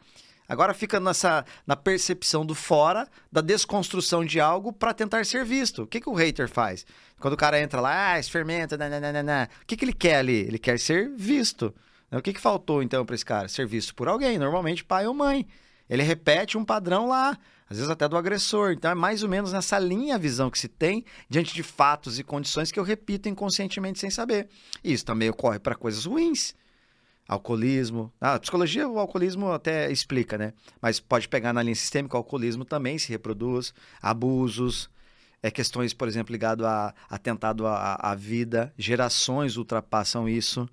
Agora 0.48 0.74
fica 0.74 1.00
nessa 1.00 1.46
na 1.66 1.76
percepção 1.76 2.46
do 2.46 2.54
fora, 2.54 3.08
da 3.32 3.42
desconstrução 3.42 4.26
de 4.26 4.40
algo 4.40 4.74
para 4.74 4.94
tentar 4.94 5.26
ser 5.26 5.44
visto. 5.46 5.84
O 5.84 5.88
que, 5.88 6.02
que 6.02 6.10
o 6.10 6.14
hater 6.14 6.50
faz? 6.50 6.86
Quando 7.24 7.36
o 7.36 7.38
cara 7.38 7.58
entra 7.58 7.80
lá, 7.80 8.18
ah, 8.18 8.24
fermenta, 8.24 8.76
nananana, 8.76 9.50
o 9.62 9.66
que, 9.66 9.78
que 9.78 9.86
ele 9.86 9.94
quer 9.94 10.18
ali? 10.18 10.40
Ele 10.42 10.60
quer 10.60 10.78
ser 10.78 11.10
visto. 11.16 11.74
O 12.12 12.22
que, 12.22 12.34
que 12.34 12.40
faltou 12.42 12.84
então 12.84 13.06
para 13.06 13.16
esse 13.16 13.24
cara? 13.24 13.48
Ser 13.48 13.66
visto 13.66 13.96
por 13.96 14.10
alguém, 14.10 14.38
normalmente 14.38 14.84
pai 14.84 15.08
ou 15.08 15.14
mãe. 15.14 15.48
Ele 15.90 16.04
repete 16.04 16.58
um 16.58 16.66
padrão 16.66 17.08
lá, 17.08 17.38
às 17.70 17.78
vezes 17.78 17.90
até 17.90 18.10
do 18.10 18.18
agressor. 18.18 18.74
Então 18.74 18.92
é 18.92 18.94
mais 18.94 19.24
ou 19.24 19.30
menos 19.30 19.54
nessa 19.54 19.80
linha 19.80 20.16
a 20.16 20.18
visão 20.18 20.52
que 20.52 20.60
se 20.60 20.68
tem 20.68 21.06
diante 21.30 21.54
de 21.54 21.64
fatos 21.64 22.20
e 22.20 22.26
condições 22.26 22.74
que 22.74 22.80
eu 22.80 22.84
repito 22.84 23.30
inconscientemente 23.30 24.00
sem 24.00 24.10
saber. 24.10 24.50
E 24.84 24.92
isso 24.92 25.06
também 25.06 25.30
ocorre 25.30 25.60
para 25.60 25.76
coisas 25.76 26.04
ruins 26.04 26.54
alcoolismo. 27.26 28.12
Ah, 28.20 28.34
a 28.34 28.40
psicologia, 28.40 28.86
o 28.86 29.00
alcoolismo 29.00 29.50
até 29.54 29.90
explica, 29.90 30.38
né? 30.38 30.52
Mas 30.82 31.00
pode 31.00 31.30
pegar 31.30 31.54
na 31.54 31.64
linha 31.64 31.74
sistêmica, 31.74 32.16
o 32.16 32.18
alcoolismo 32.18 32.66
também 32.66 32.98
se 32.98 33.10
reproduz, 33.10 33.74
abusos, 34.02 34.90
é, 35.44 35.52
questões, 35.52 35.94
por 35.94 36.08
exemplo, 36.08 36.32
ligado 36.32 36.66
a 36.66 36.96
atentado 37.10 37.68
à, 37.68 37.96
à 37.96 38.16
vida, 38.16 38.74
gerações 38.78 39.58
ultrapassam 39.58 40.28
isso, 40.28 40.68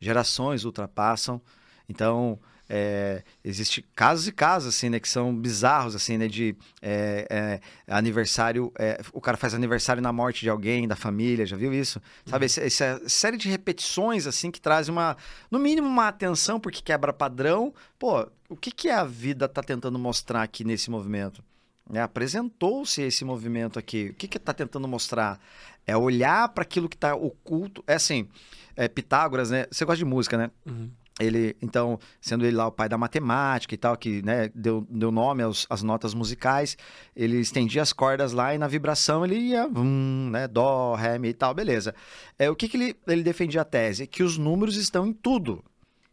gerações 0.00 0.64
ultrapassam. 0.64 1.40
Então, 1.88 2.36
é, 2.68 3.22
existe 3.44 3.80
casos 3.94 4.26
e 4.26 4.32
casos 4.32 4.74
assim 4.74 4.88
né 4.88 4.98
que 4.98 5.08
são 5.08 5.32
bizarros 5.32 5.94
assim 5.94 6.18
né 6.18 6.26
de 6.26 6.56
é, 6.82 7.24
é, 7.30 7.60
aniversário 7.86 8.72
é, 8.76 9.00
o 9.12 9.20
cara 9.20 9.36
faz 9.36 9.54
aniversário 9.54 10.02
na 10.02 10.12
morte 10.12 10.40
de 10.40 10.50
alguém 10.50 10.88
da 10.88 10.96
família 10.96 11.46
já 11.46 11.56
viu 11.56 11.72
isso? 11.72 12.02
Sabe 12.24 12.44
uhum. 12.44 12.46
essa, 12.46 12.60
essa, 12.64 13.08
série 13.08 13.36
de 13.36 13.48
repetições 13.48 14.26
assim 14.26 14.50
que 14.50 14.60
traz 14.60 14.88
uma 14.88 15.16
no 15.48 15.60
mínimo 15.60 15.86
uma 15.86 16.08
atenção 16.08 16.58
porque 16.58 16.82
quebra 16.82 17.12
padrão. 17.12 17.72
Pô 18.00 18.26
o 18.48 18.56
que 18.56 18.72
que 18.72 18.90
a 18.90 19.04
vida 19.04 19.46
está 19.46 19.62
tentando 19.62 19.96
mostrar 19.96 20.42
aqui 20.42 20.64
nesse 20.64 20.90
movimento 20.90 21.44
é, 21.92 22.00
apresentou-se 22.00 23.00
esse 23.02 23.24
movimento 23.24 23.78
aqui. 23.78 24.10
O 24.10 24.14
que 24.14 24.28
que 24.28 24.36
está 24.36 24.52
tentando 24.52 24.88
mostrar? 24.88 25.40
É 25.86 25.96
olhar 25.96 26.48
para 26.48 26.62
aquilo 26.62 26.88
que 26.88 26.96
está 26.96 27.14
oculto. 27.14 27.82
É 27.86 27.94
assim 27.94 28.28
é, 28.76 28.86
Pitágoras 28.86 29.50
né 29.50 29.66
você 29.70 29.84
gosta 29.84 29.98
de 29.98 30.04
música 30.04 30.36
né? 30.36 30.50
Uhum. 30.66 30.90
Ele 31.18 31.56
então 31.62 31.98
sendo 32.20 32.44
ele 32.44 32.54
lá 32.54 32.66
o 32.66 32.72
pai 32.72 32.90
da 32.90 32.98
matemática 32.98 33.74
e 33.74 33.78
tal 33.78 33.96
que 33.96 34.20
né, 34.22 34.50
deu, 34.54 34.86
deu 34.90 35.10
nome 35.10 35.42
aos, 35.42 35.66
às 35.70 35.82
notas 35.82 36.12
musicais 36.12 36.76
ele 37.16 37.38
estendia 37.38 37.80
as 37.80 37.92
cordas 37.92 38.32
lá 38.32 38.54
e 38.54 38.58
na 38.58 38.68
vibração 38.68 39.24
ele 39.24 39.36
ia 39.36 39.66
hum, 39.66 40.28
né, 40.30 40.46
dó 40.46 40.94
ré 40.94 41.18
mi 41.18 41.28
e 41.28 41.34
tal 41.34 41.54
beleza. 41.54 41.94
É 42.38 42.50
o 42.50 42.54
que, 42.54 42.68
que 42.68 42.76
ele, 42.76 42.96
ele 43.06 43.22
defendia 43.22 43.62
a 43.62 43.64
tese? 43.64 44.06
Que 44.06 44.22
os 44.22 44.36
números 44.36 44.76
estão 44.76 45.06
em 45.06 45.12
tudo. 45.12 45.64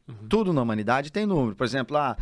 Uhum. 0.08 0.28
Tudo 0.28 0.54
na 0.54 0.62
humanidade 0.62 1.12
tem 1.12 1.26
número. 1.26 1.56
Por 1.56 1.66
exemplo, 1.66 1.96
ah, 1.96 2.18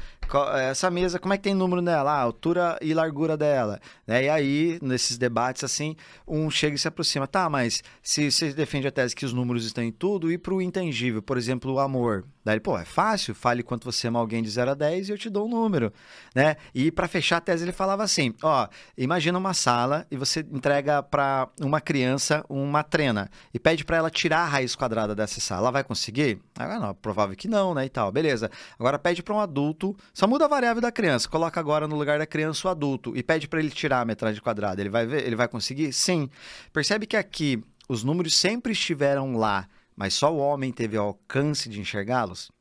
essa 0.58 0.90
mesa, 0.90 1.20
como 1.20 1.34
é 1.34 1.38
que 1.38 1.44
tem 1.44 1.54
número 1.54 1.82
nela? 1.82 2.12
Ah, 2.12 2.22
altura 2.22 2.78
e 2.82 2.94
largura 2.94 3.36
dela. 3.36 3.80
Né? 4.06 4.26
E 4.26 4.30
aí, 4.30 4.80
nesses 4.82 5.18
debates 5.18 5.64
assim, 5.64 5.96
um 6.28 6.50
chega 6.50 6.76
e 6.76 6.80
se 6.80 6.88
aproxima. 6.88 7.28
Tá, 7.28 7.50
mas 7.50 7.84
se 8.02 8.32
você 8.32 8.54
defende 8.54 8.88
a 8.88 8.92
tese 8.92 9.16
que 9.16 9.26
os 9.26 9.34
números 9.34 9.66
estão 9.66 9.84
em 9.84 9.92
tudo, 9.92 10.32
e 10.32 10.38
para 10.38 10.54
o 10.54 10.62
intangível, 10.62 11.22
por 11.22 11.38
exemplo, 11.38 11.74
o 11.74 11.80
amor. 11.80 12.26
Daí, 12.44 12.60
pô, 12.60 12.78
é 12.78 12.86
fácil, 12.86 13.36
fale 13.36 13.62
quanto 13.62 13.86
você 13.86 14.08
ama 14.08 14.20
alguém 14.20 14.42
de 14.42 14.50
0 14.50 14.72
a 14.72 14.74
10 14.74 15.10
e 15.10 15.12
eu 15.12 15.18
te 15.18 15.30
dou 15.30 15.46
um 15.46 15.50
número, 15.50 15.94
né? 16.34 16.56
E 16.74 16.92
para 16.92 17.08
fechar 17.08 17.38
a 17.38 17.42
tese 17.42 17.64
ele 17.64 17.72
falava 17.72 18.04
assim, 18.04 18.34
ó, 18.42 18.68
imagina 18.98 19.38
uma 19.38 19.54
sala 19.54 20.08
e 20.10 20.18
você 20.18 20.40
entrega 20.40 21.04
para 21.04 21.50
uma 21.62 21.80
criança 21.80 22.44
uma 22.50 22.84
trena 22.84 23.30
e 23.54 23.60
pede 23.60 23.86
para 23.86 23.98
ela 23.98 24.10
tirar 24.10 24.40
a 24.40 24.46
raiz 24.46 24.76
quadrada 24.76 25.14
dessa 25.14 25.40
sala, 25.40 25.62
ela 25.62 25.72
vai 25.72 25.84
conseguir? 25.84 26.42
Ah, 26.58 26.80
não, 26.80 26.96
provável 26.96 27.36
que 27.36 27.48
não, 27.48 27.76
né, 27.76 27.86
e 27.86 27.90
tal. 27.90 28.12
Beleza. 28.12 28.50
Agora 28.80 28.98
pede 28.98 29.22
para 29.22 29.36
um 29.36 29.40
adulto, 29.40 29.96
só 30.22 30.28
muda 30.28 30.46
a 30.46 30.48
variável 30.48 30.82
da 30.82 30.92
criança, 30.92 31.28
coloca 31.28 31.60
agora 31.60 31.88
no 31.88 31.96
lugar 31.96 32.20
da 32.20 32.28
criança 32.28 32.68
o 32.68 32.72
adulto 32.72 33.18
e 33.18 33.24
pede 33.24 33.48
para 33.48 33.60
ele 33.60 33.72
tirar 33.72 34.02
a 34.02 34.06
metragem 34.06 34.40
quadrada. 34.40 34.80
Ele 34.80 34.90
vai 34.90 35.04
ver, 35.04 35.26
ele 35.26 35.36
vai 35.36 35.48
conseguir? 35.48 35.92
Sim. 35.92 36.30
Percebe 36.72 37.08
que 37.08 37.18
aqui 37.18 37.64
os 37.90 38.04
números 38.04 38.38
sempre 38.38 38.72
estiveram 38.72 39.36
lá 39.36 39.68
mas 39.96 40.14
só 40.14 40.34
o 40.34 40.38
homem 40.38 40.72
teve 40.72 40.98
alcance 40.98 41.68
de 41.70 41.80
enxergá-los? 41.80 42.52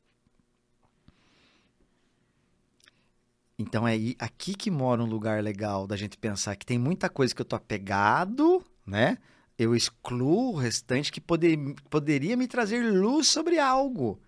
Então 3.57 3.87
é 3.87 3.95
aqui 4.17 4.53
que 4.55 4.71
mora 4.71 5.03
um 5.03 5.07
lugar 5.07 5.43
legal 5.43 5.85
da 5.85 5.95
gente 5.95 6.17
pensar 6.17 6.55
que 6.55 6.65
tem 6.65 6.79
muita 6.79 7.09
coisa 7.09 7.33
que 7.33 7.41
eu 7.41 7.45
tô 7.45 7.55
apegado, 7.55 8.63
né? 8.85 9.17
Eu 9.57 9.75
excluo 9.75 10.53
o 10.53 10.57
restante 10.57 11.11
que 11.11 11.21
poder, 11.21 11.57
poderia 11.89 12.35
me 12.35 12.47
trazer 12.47 12.83
luz 12.83 13.27
sobre 13.27 13.59
algo. 13.59 14.19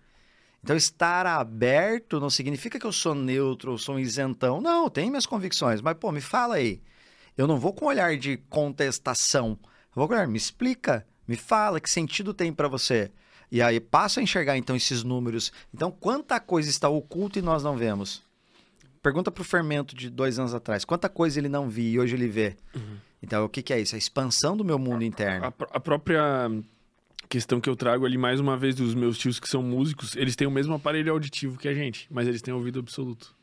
Então, 0.64 0.74
estar 0.74 1.26
aberto 1.26 2.18
não 2.18 2.30
significa 2.30 2.78
que 2.78 2.86
eu 2.86 2.92
sou 2.92 3.14
neutro, 3.14 3.72
ou 3.72 3.76
sou 3.76 3.96
um 3.96 3.98
isentão. 3.98 4.62
Não, 4.62 4.88
tem 4.88 5.10
minhas 5.10 5.26
convicções, 5.26 5.82
mas, 5.82 5.94
pô, 5.98 6.10
me 6.10 6.22
fala 6.22 6.54
aí. 6.54 6.80
Eu 7.36 7.46
não 7.46 7.58
vou 7.58 7.74
com 7.74 7.84
olhar 7.84 8.16
de 8.16 8.38
contestação. 8.48 9.58
Eu 9.60 9.96
vou 9.96 10.08
com 10.08 10.14
olhar, 10.14 10.26
me 10.26 10.38
explica. 10.38 11.06
Me 11.28 11.36
fala 11.36 11.78
que 11.78 11.90
sentido 11.90 12.32
tem 12.32 12.50
para 12.50 12.66
você. 12.66 13.12
E 13.52 13.60
aí 13.60 13.78
passa 13.78 14.20
a 14.20 14.22
enxergar 14.22 14.56
então 14.56 14.74
esses 14.74 15.02
números. 15.02 15.52
Então, 15.72 15.90
quanta 15.90 16.40
coisa 16.40 16.70
está 16.70 16.88
oculta 16.88 17.38
e 17.38 17.42
nós 17.42 17.62
não 17.62 17.76
vemos? 17.76 18.22
Pergunta 19.02 19.30
para 19.30 19.42
o 19.42 19.44
fermento 19.44 19.94
de 19.94 20.08
dois 20.08 20.38
anos 20.38 20.54
atrás. 20.54 20.82
Quanta 20.82 21.10
coisa 21.10 21.38
ele 21.38 21.50
não 21.50 21.68
via 21.68 21.90
e 21.90 22.00
hoje 22.00 22.16
ele 22.16 22.26
vê? 22.26 22.56
Uhum. 22.74 22.96
Então, 23.22 23.44
o 23.44 23.50
que, 23.50 23.62
que, 23.62 23.74
é 23.74 23.80
isso? 23.80 23.94
A 23.94 23.98
expansão 23.98 24.56
do 24.56 24.64
meu 24.64 24.78
mundo 24.78 25.04
interno. 25.04 25.44
A, 25.44 25.48
a, 25.48 25.80
própria 25.80 26.50
questão 27.28 27.60
que 27.60 27.68
eu 27.68 27.76
trago 27.76 28.04
ali, 28.06 28.16
mais 28.18 28.40
uma 28.40 28.56
vez, 28.56 28.74
dos 28.74 28.94
meus 28.94 29.18
tios 29.18 29.38
que 29.40 29.48
são 29.48 29.62
músicos, 29.62 30.14
eles 30.16 30.36
têm 30.36 30.46
o 30.46 30.50
mesmo 30.50 30.74
aparelho 30.74 31.12
auditivo 31.12 31.58
que 31.58 31.68
a 31.68 31.74
gente, 31.74 32.06
mas 32.10 32.26
eles 32.28 32.42
têm 32.42 32.52
ouvido 32.54 32.78
absoluto. 32.80 33.34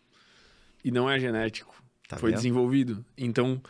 E 0.83 0.91
não 0.91 1.09
é 1.09 1.19
genético. 1.19 1.73
Tá 2.07 2.17
Foi 2.17 2.29
vendo? 2.31 2.37
desenvolvido. 2.37 3.05
Então, 3.17 3.61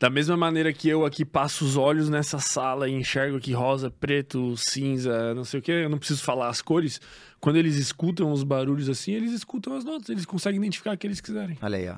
Da 0.00 0.08
mesma 0.08 0.36
maneira 0.36 0.72
que 0.72 0.88
eu 0.88 1.04
aqui 1.04 1.24
passo 1.24 1.64
os 1.64 1.76
olhos 1.76 2.08
nessa 2.08 2.38
sala 2.38 2.88
e 2.88 2.92
enxergo 2.92 3.36
aqui 3.36 3.52
rosa, 3.52 3.90
preto, 3.90 4.54
cinza, 4.56 5.34
não 5.34 5.42
sei 5.44 5.58
o 5.58 5.62
que, 5.62 5.72
eu 5.72 5.88
não 5.88 5.98
preciso 5.98 6.22
falar 6.22 6.48
as 6.48 6.62
cores. 6.62 7.00
Quando 7.40 7.56
eles 7.56 7.74
escutam 7.74 8.30
os 8.30 8.44
barulhos 8.44 8.88
assim, 8.88 9.10
eles 9.12 9.32
escutam 9.32 9.74
as 9.74 9.84
notas, 9.84 10.08
eles 10.08 10.24
conseguem 10.24 10.60
identificar 10.60 10.94
o 10.94 10.98
que 10.98 11.04
eles 11.06 11.20
quiserem. 11.20 11.58
Olha 11.60 11.78
aí, 11.78 11.88
ó. 11.88 11.96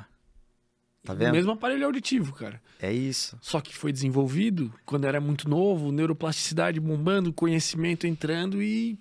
Tá 1.05 1.13
O 1.15 1.17
vendo? 1.17 1.33
mesmo 1.33 1.53
aparelho 1.53 1.87
auditivo, 1.87 2.33
cara. 2.35 2.61
É 2.81 2.93
isso. 2.93 3.37
Só 3.41 3.61
que 3.61 3.75
foi 3.75 3.91
desenvolvido 3.93 4.73
quando 4.85 5.07
era 5.07 5.21
muito 5.21 5.49
novo, 5.49 5.91
neuroplasticidade 5.91 6.79
bombando, 6.79 7.33
conhecimento 7.33 8.07
entrando 8.07 8.63
e 8.63 8.99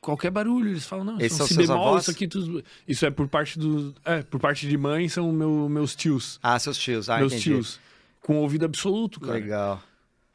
qualquer 0.00 0.30
barulho 0.30 0.70
eles 0.70 0.84
falam 0.86 1.04
não, 1.04 1.16
isso 1.18 1.24
é 1.26 1.28
são 1.38 1.46
um 1.46 1.48
si 1.48 1.56
bemol, 1.56 1.88
avós? 1.88 2.02
isso 2.02 2.10
aqui 2.10 2.28
tudo, 2.28 2.62
isso 2.86 3.06
é 3.06 3.10
por 3.10 3.26
parte 3.28 3.58
do, 3.58 3.94
é, 4.04 4.22
por 4.22 4.38
parte 4.38 4.68
de 4.68 4.76
mãe 4.76 5.08
são 5.08 5.32
meu, 5.32 5.68
meus 5.68 5.94
tios, 5.96 6.38
Ah, 6.42 6.58
seus 6.58 6.76
tios. 6.76 7.08
Ah, 7.08 7.18
meus 7.18 7.32
entendi. 7.32 7.50
tios 7.50 7.80
com 8.20 8.36
ouvido 8.38 8.64
absoluto, 8.64 9.20
cara. 9.20 9.34
Legal. 9.34 9.82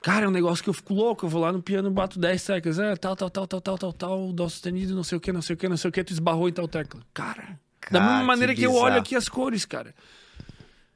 Cara, 0.01 0.25
é 0.25 0.27
um 0.29 0.31
negócio 0.31 0.63
que 0.63 0.69
eu 0.69 0.73
fico 0.73 0.93
louco. 0.93 1.25
Eu 1.25 1.29
vou 1.29 1.41
lá 1.41 1.51
no 1.51 1.61
piano, 1.61 1.91
bato 1.91 2.17
10 2.19 2.45
teclas. 2.45 2.79
É, 2.79 2.95
tal, 2.95 3.15
tal, 3.17 3.29
tal, 3.29 3.45
tal, 3.47 3.59
tal, 3.61 3.77
tal, 3.77 3.91
tal, 3.93 4.31
dó 4.31 4.47
sustenido, 4.47 4.95
não 4.95 5.03
sei 5.03 5.17
o 5.17 5.21
que, 5.21 5.31
não 5.33 5.41
sei 5.41 5.55
o 5.55 5.57
que, 5.57 5.67
não 5.67 5.75
sei 5.75 5.89
o 5.89 5.91
que. 5.91 6.03
Tu 6.03 6.13
esbarrou 6.13 6.47
em 6.47 6.53
tal 6.53 6.67
tecla. 6.69 7.01
Cara, 7.13 7.59
da 7.91 7.99
Cara, 7.99 8.03
mesma 8.05 8.19
que 8.21 8.25
maneira 8.27 8.55
que, 8.55 8.63
eu 8.63 8.73
olho 8.75 8.95
aqui 8.97 9.13
as 9.15 9.27
cores, 9.27 9.65
cara. 9.65 9.93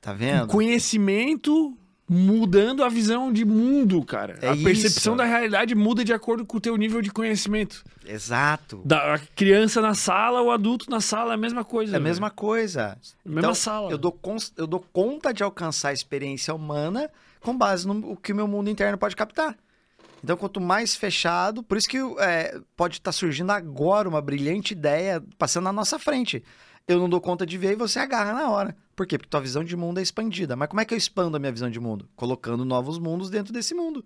Tá 0.04 0.14
vendo? 0.14 0.48
Conhecimento 0.48 1.76
mudando 2.08 2.84
a 2.84 2.90
visão 2.90 3.32
de 3.32 3.46
mundo, 3.46 4.04
cara. 4.04 4.38
É 4.42 4.50
a 4.50 4.56
percepção 4.58 5.14
isso. 5.14 5.18
da 5.18 5.24
realidade 5.24 5.74
muda 5.74 6.04
de 6.04 6.12
acordo 6.14 6.46
com 6.46 6.58
o 6.58 6.62
teu 6.62 6.76
nível 6.76 7.02
de 7.02 7.10
conhecimento. 7.10 7.84
Exato. 8.06 8.82
Da 8.84 9.16
a 9.16 9.20
criança 9.20 9.82
na 9.82 9.94
sala, 9.94 10.42
o 10.42 10.52
adulto 10.52 10.90
na 10.92 11.00
sala, 11.00 11.32
é 11.32 11.36
a 11.36 11.38
mesma 11.38 11.64
coisa. 11.64 11.94
É 11.94 11.96
a 11.96 12.00
velho. 12.00 12.04
mesma 12.04 12.30
coisa. 12.30 12.98
Mesma 13.26 13.40
Então, 13.40 13.56
sala. 13.56 13.90
Eu 13.90 13.98
dou, 13.98 14.20
eu 14.58 14.68
dou 14.68 14.86
conta 14.92 15.34
de 15.34 15.42
alcançar 15.42 15.90
a 15.90 15.94
experiência 15.94 16.54
humana 16.54 17.10
com 17.40 17.58
base 17.58 17.88
no 17.88 18.12
o 18.12 18.18
que 18.18 18.34
o 18.34 18.36
meu 18.36 18.48
mundo 18.48 18.70
interno 18.70 18.98
pode 18.98 19.16
captar. 19.16 19.56
Então, 20.22 20.36
quanto 20.36 20.60
mais 20.60 20.96
fechado, 20.96 21.64
por 21.64 21.78
isso 21.78 21.88
que 21.88 21.98
é, 22.20 22.60
pode 22.76 22.96
estar 22.98 23.12
surgindo 23.14 23.52
agora 23.52 24.08
uma 24.08 24.22
brilhante 24.22 24.74
ideia 24.74 25.24
passando 25.38 25.64
na 25.66 25.74
nossa 25.74 25.98
frente. 25.98 26.44
Eu 26.86 27.00
não 27.00 27.10
dou 27.10 27.22
conta 27.22 27.46
de 27.46 27.58
ver 27.58 27.72
e 27.72 27.76
você 27.76 28.00
agarra 28.00 28.34
na 28.34 28.50
hora. 28.50 28.76
Por 28.96 29.06
quê? 29.08 29.18
Porque 29.18 29.30
tua 29.30 29.42
visão 29.42 29.64
de 29.64 29.76
mundo 29.76 30.00
é 30.00 30.02
expandida. 30.04 30.56
Mas 30.56 30.68
como 30.70 30.82
é 30.82 30.86
que 30.86 30.94
eu 30.94 30.98
expando 30.98 31.36
a 31.36 31.40
minha 31.40 31.52
visão 31.52 31.70
de 31.70 31.80
mundo? 31.80 32.08
Colocando 32.16 32.64
novos 32.66 33.00
mundos 33.00 33.30
dentro 33.30 33.52
desse 33.54 33.74
mundo. 33.74 34.04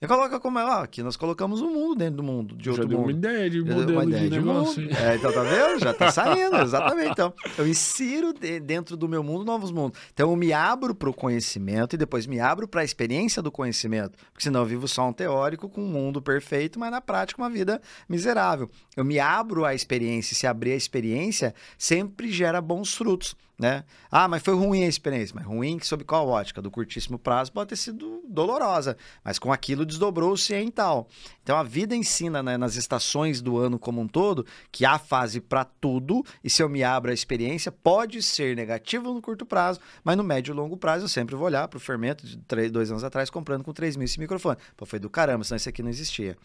Eu 0.00 0.08
coloco 0.08 0.40
como 0.40 0.58
é, 0.58 0.64
ó, 0.64 0.82
aqui 0.82 1.00
nós 1.00 1.16
colocamos 1.16 1.60
um 1.60 1.72
mundo 1.72 1.94
dentro 1.94 2.16
do 2.16 2.22
mundo, 2.24 2.56
de 2.56 2.64
Já 2.64 2.70
outro 2.72 2.88
deu 2.88 2.98
mundo. 2.98 3.06
uma 3.06 3.12
ideia 3.12 3.48
de 3.48 3.58
Já 3.64 3.72
modelo 3.72 3.92
uma 3.92 4.04
ideia 4.04 4.22
de 4.24 4.30
de 4.30 4.36
negócio. 4.40 4.82
mundo. 4.82 4.96
É, 4.96 5.14
então 5.14 5.32
tá 5.32 5.42
vendo? 5.44 5.78
Já 5.78 5.94
tá 5.94 6.10
saindo, 6.10 6.56
exatamente. 6.56 7.10
Então, 7.12 7.32
eu 7.56 7.68
insiro 7.68 8.32
de- 8.32 8.58
dentro 8.58 8.96
do 8.96 9.08
meu 9.08 9.22
mundo 9.22 9.44
novos 9.44 9.70
mundos. 9.70 9.96
Então, 10.12 10.28
eu 10.30 10.36
me 10.36 10.52
abro 10.52 10.92
para 10.92 11.08
o 11.08 11.14
conhecimento 11.14 11.94
e 11.94 11.96
depois 11.96 12.26
me 12.26 12.40
abro 12.40 12.66
para 12.66 12.80
a 12.80 12.84
experiência 12.84 13.40
do 13.40 13.52
conhecimento. 13.52 14.18
Porque 14.32 14.42
senão 14.42 14.62
eu 14.62 14.66
vivo 14.66 14.88
só 14.88 15.08
um 15.08 15.12
teórico 15.12 15.68
com 15.68 15.80
um 15.84 15.88
mundo 15.88 16.20
perfeito, 16.20 16.80
mas 16.80 16.90
na 16.90 17.00
prática 17.00 17.40
uma 17.40 17.48
vida 17.48 17.80
miserável. 18.08 18.68
Eu 18.96 19.04
me 19.04 19.20
abro 19.20 19.64
à 19.64 19.72
experiência. 19.72 20.34
e 20.34 20.36
Se 20.36 20.48
abrir 20.48 20.72
a 20.72 20.76
experiência, 20.76 21.54
sempre 21.78 22.32
gera 22.32 22.60
bons 22.60 22.92
frutos. 22.92 23.36
Né? 23.58 23.84
Ah, 24.10 24.26
mas 24.26 24.42
foi 24.42 24.54
ruim 24.54 24.82
a 24.82 24.88
experiência. 24.88 25.34
Mas 25.36 25.44
ruim 25.44 25.78
sob 25.80 26.04
qual 26.04 26.26
ótica? 26.26 26.60
Do 26.60 26.70
curtíssimo 26.70 27.18
prazo 27.18 27.52
pode 27.52 27.68
ter 27.68 27.76
sido 27.76 28.22
dolorosa. 28.28 28.96
Mas 29.22 29.38
com 29.38 29.52
aquilo 29.52 29.86
desdobrou-se 29.86 30.52
em 30.54 30.70
tal. 30.70 31.08
Então 31.42 31.56
a 31.56 31.62
vida 31.62 31.94
ensina 31.94 32.42
né, 32.42 32.56
nas 32.56 32.76
estações 32.76 33.40
do 33.40 33.58
ano 33.58 33.78
como 33.78 34.00
um 34.00 34.08
todo 34.08 34.46
que 34.70 34.84
há 34.84 34.98
fase 34.98 35.40
para 35.40 35.64
tudo 35.64 36.24
e 36.42 36.50
se 36.50 36.62
eu 36.62 36.68
me 36.68 36.82
abro 36.82 37.10
à 37.10 37.14
experiência 37.14 37.70
pode 37.70 38.22
ser 38.22 38.56
negativo 38.56 39.12
no 39.12 39.20
curto 39.20 39.44
prazo, 39.44 39.80
mas 40.02 40.16
no 40.16 40.24
médio 40.24 40.52
e 40.52 40.56
longo 40.56 40.76
prazo 40.76 41.04
eu 41.04 41.08
sempre 41.08 41.34
vou 41.34 41.46
olhar 41.46 41.68
para 41.68 41.76
o 41.76 41.80
fermento 41.80 42.26
de 42.26 42.38
três, 42.38 42.70
dois 42.70 42.90
anos 42.90 43.04
atrás 43.04 43.30
comprando 43.30 43.64
com 43.64 43.72
3 43.72 43.96
mil 43.96 44.04
esse 44.04 44.18
microfone. 44.18 44.56
Pô, 44.76 44.86
foi 44.86 44.98
do 44.98 45.10
caramba, 45.10 45.44
senão 45.44 45.56
esse 45.56 45.68
aqui 45.68 45.82
não 45.82 45.90
existia. 45.90 46.36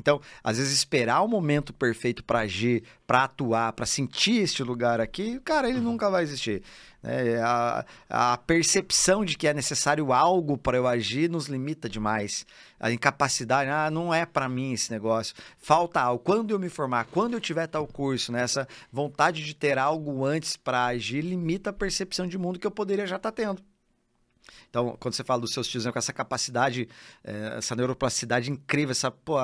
Então, 0.00 0.20
às 0.42 0.58
vezes 0.58 0.72
esperar 0.72 1.22
o 1.22 1.28
momento 1.28 1.72
perfeito 1.72 2.24
para 2.24 2.40
agir, 2.40 2.82
para 3.06 3.24
atuar, 3.24 3.72
para 3.72 3.86
sentir 3.86 4.42
este 4.42 4.62
lugar 4.62 5.00
aqui, 5.00 5.38
cara, 5.40 5.68
ele 5.68 5.78
nunca 5.80 6.10
vai 6.10 6.24
existir. 6.24 6.62
É, 7.02 7.38
a, 7.40 7.84
a 8.08 8.36
percepção 8.38 9.24
de 9.24 9.36
que 9.36 9.46
é 9.46 9.54
necessário 9.54 10.12
algo 10.12 10.58
para 10.58 10.76
eu 10.76 10.86
agir 10.86 11.30
nos 11.30 11.46
limita 11.46 11.88
demais. 11.88 12.44
A 12.80 12.90
incapacidade, 12.90 13.70
ah, 13.70 13.90
não 13.90 14.12
é 14.12 14.26
para 14.26 14.48
mim 14.48 14.72
esse 14.72 14.90
negócio. 14.90 15.34
Falta 15.58 16.00
algo. 16.00 16.24
Quando 16.24 16.50
eu 16.50 16.58
me 16.58 16.68
formar, 16.68 17.04
quando 17.04 17.34
eu 17.34 17.40
tiver 17.40 17.66
tal 17.68 17.86
curso, 17.86 18.32
né, 18.32 18.42
essa 18.42 18.66
vontade 18.90 19.44
de 19.44 19.54
ter 19.54 19.78
algo 19.78 20.24
antes 20.24 20.56
para 20.56 20.86
agir 20.86 21.20
limita 21.20 21.70
a 21.70 21.72
percepção 21.72 22.26
de 22.26 22.36
mundo 22.36 22.58
que 22.58 22.66
eu 22.66 22.70
poderia 22.70 23.06
já 23.06 23.16
estar 23.16 23.32
tendo. 23.32 23.62
Então, 24.74 24.96
quando 24.98 25.14
você 25.14 25.22
fala 25.22 25.40
dos 25.40 25.52
seus 25.52 25.68
tios 25.68 25.84
né, 25.84 25.92
com 25.92 25.98
essa 26.00 26.12
capacidade, 26.12 26.88
eh, 27.22 27.54
essa 27.58 27.76
neuroplasticidade 27.76 28.50
incrível, 28.50 28.90
essa, 28.90 29.08
pô, 29.08 29.36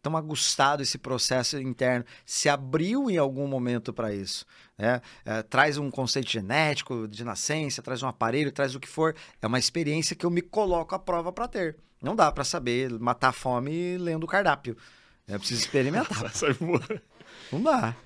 tão 0.00 0.16
agustado 0.16 0.84
esse 0.84 0.96
processo 0.96 1.58
interno, 1.58 2.04
se 2.24 2.48
abriu 2.48 3.10
em 3.10 3.16
algum 3.16 3.48
momento 3.48 3.92
para 3.92 4.14
isso. 4.14 4.46
Né? 4.78 5.02
Eh, 5.24 5.42
traz 5.42 5.78
um 5.78 5.90
conceito 5.90 6.30
genético 6.30 7.08
de 7.08 7.24
nascença, 7.24 7.82
traz 7.82 8.04
um 8.04 8.06
aparelho, 8.06 8.52
traz 8.52 8.76
o 8.76 8.78
que 8.78 8.86
for. 8.86 9.16
É 9.42 9.48
uma 9.48 9.58
experiência 9.58 10.14
que 10.14 10.24
eu 10.24 10.30
me 10.30 10.42
coloco 10.42 10.94
à 10.94 10.98
prova 11.00 11.32
para 11.32 11.48
ter. 11.48 11.76
Não 12.00 12.14
dá 12.14 12.30
para 12.30 12.44
saber 12.44 12.88
matar 13.00 13.30
a 13.30 13.32
fome 13.32 13.98
lendo 13.98 14.22
o 14.22 14.28
cardápio. 14.28 14.76
Eu 15.26 15.40
preciso 15.40 15.60
experimentar. 15.60 16.30
É. 16.40 17.00
Não 17.50 17.60
dá. 17.60 17.96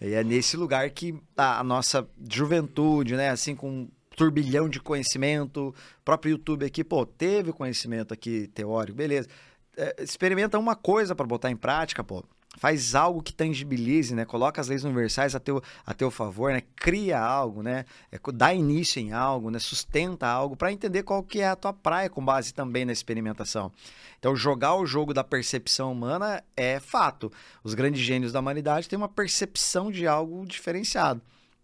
E 0.00 0.12
é 0.12 0.22
nesse 0.22 0.56
lugar 0.56 0.90
que 0.90 1.18
a, 1.36 1.62
nossa 1.62 2.06
juventude, 2.28 3.14
né, 3.14 3.30
assim, 3.30 3.54
com 3.54 3.88
turbilhão 4.16 4.68
de 4.68 4.80
conhecimento, 4.80 5.74
próprio 6.04 6.32
YouTube 6.32 6.64
aqui, 6.64 6.82
pô, 6.82 7.04
teve 7.04 7.52
conhecimento 7.52 8.14
aqui 8.14 8.48
teórico, 8.48 8.96
beleza. 8.96 9.28
É, 9.76 10.02
experimenta 10.02 10.58
uma 10.58 10.74
coisa 10.74 11.14
para 11.14 11.26
botar 11.26 11.50
em 11.50 11.56
prática, 11.56 12.02
pô. 12.02 12.24
Faz 12.58 12.94
algo 12.94 13.22
que 13.22 13.34
tangibilize, 13.34 14.14
né? 14.14 14.24
Coloca 14.24 14.58
as 14.58 14.68
leis 14.68 14.82
universais 14.82 15.34
a 15.34 15.40
teu, 15.40 15.62
a 15.84 15.92
teu 15.92 16.10
favor, 16.10 16.50
né? 16.50 16.62
Cria 16.74 17.20
algo, 17.20 17.62
né? 17.62 17.84
É, 18.10 18.18
dá 18.32 18.54
início 18.54 18.98
em 18.98 19.12
algo, 19.12 19.50
né? 19.50 19.58
Sustenta 19.58 20.26
algo 20.26 20.56
para 20.56 20.72
entender 20.72 21.02
qual 21.02 21.22
que 21.22 21.40
é 21.40 21.48
a 21.48 21.56
tua 21.56 21.74
praia 21.74 22.08
com 22.08 22.24
base 22.24 22.54
também 22.54 22.86
na 22.86 22.92
experimentação. 22.92 23.70
Então, 24.18 24.34
jogar 24.34 24.74
o 24.76 24.86
jogo 24.86 25.12
da 25.12 25.22
percepção 25.22 25.92
humana 25.92 26.42
é 26.56 26.80
fato. 26.80 27.30
Os 27.62 27.74
grandes 27.74 28.00
gênios 28.00 28.32
da 28.32 28.40
humanidade 28.40 28.88
têm 28.88 28.96
uma 28.96 29.08
percepção 29.08 29.92
de 29.92 30.06
algo 30.06 30.46
diferenciado. 30.46 31.20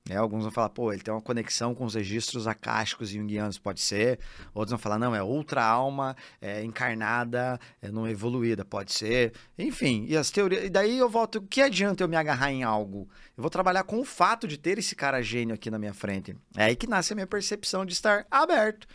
Né? 0.08 0.17
alguns 0.17 0.42
vão 0.42 0.51
falar, 0.51 0.68
pô, 0.70 0.92
ele 0.92 1.02
tem 1.02 1.12
uma 1.12 1.20
conexão 1.20 1.74
com 1.74 1.85
os 1.85 1.94
registros 1.94 2.47
acásticos 2.47 3.10
e 3.10 3.18
junguianos, 3.18 3.58
pode 3.58 3.81
ser. 3.81 4.18
Outros 4.54 4.70
vão 4.70 4.78
falar, 4.78 4.99
não, 4.99 5.15
é 5.15 5.22
outra 5.22 5.65
alma 5.65 6.17
é, 6.40 6.65
encarnada, 6.65 7.58
é, 7.81 7.90
não 7.90 8.08
evoluída, 8.08 8.65
pode 8.65 8.92
ser. 8.92 9.33
Enfim, 9.58 10.04
e 10.08 10.17
as 10.17 10.31
teorias. 10.31 10.65
E 10.65 10.70
daí 10.70 10.99
eu 10.99 11.08
volto, 11.08 11.36
o 11.36 11.42
que 11.42 11.62
adianta 11.62 12.02
eu 12.02 12.08
me 12.08 12.17
agarrar 12.17 12.51
em 12.51 12.62
algo? 12.62 13.08
Eu 13.36 13.42
vou 13.42 13.51
trabalhar 13.51 13.85
com 13.85 14.01
o 14.01 14.04
fato 14.04 14.49
de 14.49 14.58
ter 14.58 14.78
esse 14.78 14.97
cara 14.97 15.22
gênio 15.22 15.54
aqui 15.54 15.70
na 15.70 15.78
minha 15.78 15.94
frente. 15.94 16.36
É 16.56 16.65
aí 16.65 16.76
que 16.76 16.86
nasce 16.86 17.12
a 17.12 17.17
minha 17.17 17.26
percepção 17.26 17.86
de 17.86 17.92
estar 17.92 18.26
aberto. 18.31 18.86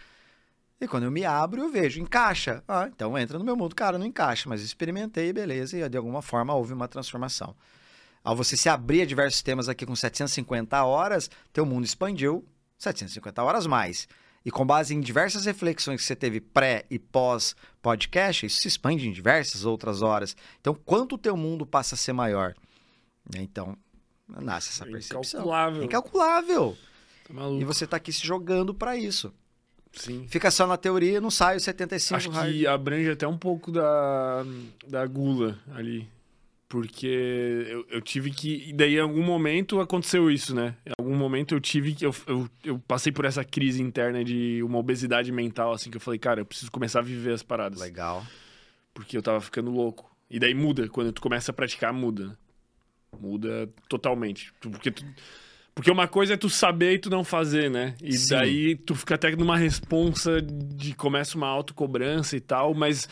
E 0.80 0.88
quando 0.88 1.04
eu 1.04 1.12
me 1.12 1.26
abro, 1.26 1.62
eu 1.62 1.72
vejo, 1.72 2.00
encaixa. 2.00 2.64
Ah, 2.68 2.88
então 2.88 3.18
entra 3.18 3.40
no 3.40 3.46
meu 3.46 3.56
mundo. 3.56 3.74
Cara, 3.74 3.98
não 3.98 4.06
encaixa, 4.06 4.48
mas 4.48 4.62
experimentei, 4.62 5.34
beleza, 5.34 5.76
e 5.76 5.90
de 5.90 5.98
alguma 5.98 6.22
forma 6.22 6.54
houve 6.54 6.72
uma 6.72 6.88
transformação. 6.88 7.56
Ao 8.28 8.36
você 8.36 8.58
se 8.58 8.68
abrir 8.68 9.04
a 9.04 9.06
diversos 9.06 9.42
temas 9.42 9.70
aqui 9.70 9.86
com 9.86 9.96
750 9.96 10.84
horas, 10.84 11.30
teu 11.54 11.66
mundo 11.66 11.86
expandiu 11.86 12.46
750 12.78 13.42
horas 13.42 13.66
mais. 13.66 14.06
E 14.44 14.52
com 14.52 14.66
base 14.66 14.94
em 14.94 15.00
diversas 15.00 15.46
reflexões 15.46 16.02
que 16.02 16.06
você 16.06 16.14
teve 16.14 16.42
pré 16.42 16.84
e 16.90 17.00
pós 17.00 17.56
podcast, 17.82 18.46
isso 18.46 18.58
se 18.60 18.68
expande 18.68 19.08
em 19.08 19.14
diversas 19.14 19.64
outras 19.64 20.02
horas. 20.02 20.36
Então, 20.60 20.76
quanto 20.76 21.16
o 21.16 21.18
teu 21.18 21.38
mundo 21.38 21.66
passa 21.66 21.96
a 21.96 21.98
ser 21.98 22.12
maior? 22.12 22.54
Né? 23.34 23.44
Então, 23.44 23.78
nasce 24.28 24.72
essa 24.72 24.86
percepção. 24.86 25.22
Incalculável. 25.22 25.84
Incalculável. 25.86 26.78
Tá. 27.30 27.50
E 27.62 27.64
você 27.64 27.86
está 27.86 27.96
aqui 27.96 28.12
se 28.12 28.28
jogando 28.28 28.74
para 28.74 28.98
isso. 28.98 29.34
Sim. 29.94 30.28
Fica 30.28 30.52
só 30.52 30.68
na 30.68 30.76
teoria, 30.76 31.22
não 31.22 31.32
sai 31.32 31.56
os 31.56 31.64
75 31.64 32.18
Acho 32.18 32.30
hard. 32.32 32.52
que 32.52 32.68
abrange 32.68 33.10
até 33.10 33.26
um 33.26 33.38
pouco 33.38 33.72
da, 33.72 34.44
da 34.86 35.08
gula 35.08 35.58
ali. 35.74 36.10
Porque 36.70 37.08
eu, 37.70 37.86
eu 37.90 38.02
tive 38.02 38.30
que. 38.30 38.70
E 38.70 38.74
daí, 38.74 38.96
em 38.96 39.00
algum 39.00 39.24
momento, 39.24 39.80
aconteceu 39.80 40.30
isso, 40.30 40.54
né? 40.54 40.76
Em 40.86 40.92
algum 41.00 41.16
momento 41.16 41.56
eu 41.56 41.62
tive 41.62 41.94
que. 41.96 42.06
Eu, 42.06 42.14
eu, 42.28 42.50
eu 42.64 42.80
passei 42.80 43.12
por 43.12 43.24
essa 43.24 43.44
crise 43.44 43.82
interna 43.82 44.22
de 44.24 44.62
uma 44.64 44.78
obesidade 44.78 45.32
mental, 45.32 45.72
assim, 45.72 45.90
que 45.90 45.96
eu 45.96 46.02
falei, 46.02 46.20
cara, 46.20 46.42
eu 46.42 46.46
preciso 46.46 46.70
começar 46.70 47.00
a 47.00 47.04
viver 47.04 47.32
as 47.34 47.42
paradas. 47.44 47.80
Legal. 47.80 48.26
Porque 48.94 49.16
eu 49.18 49.22
tava 49.22 49.40
ficando 49.40 49.72
louco. 49.72 50.14
E 50.30 50.40
daí 50.40 50.54
muda. 50.54 50.90
Quando 50.90 51.14
tu 51.14 51.22
começa 51.22 51.52
a 51.52 51.54
praticar, 51.54 51.94
muda. 51.94 52.28
né? 52.28 52.36
Muda 53.18 53.70
totalmente. 53.88 54.52
Porque 54.60 54.92
tu- 54.92 55.06
Porque 55.74 55.90
uma 55.92 56.08
coisa 56.08 56.34
é 56.34 56.38
tu 56.38 56.50
saber 56.50 56.94
e 56.96 57.00
tu 57.00 57.10
não 57.10 57.24
fazer, 57.24 57.70
né? 57.70 57.96
E 58.04 58.18
Sim. 58.18 58.30
daí 58.36 58.76
tu 58.76 58.94
fica 58.96 59.16
até 59.16 59.34
numa 59.36 59.56
responsa 59.56 60.42
de 60.42 60.94
começa 60.96 61.38
uma 61.38 61.48
autocobrança 61.48 62.36
e 62.36 62.40
tal, 62.42 62.74
mas 62.74 63.08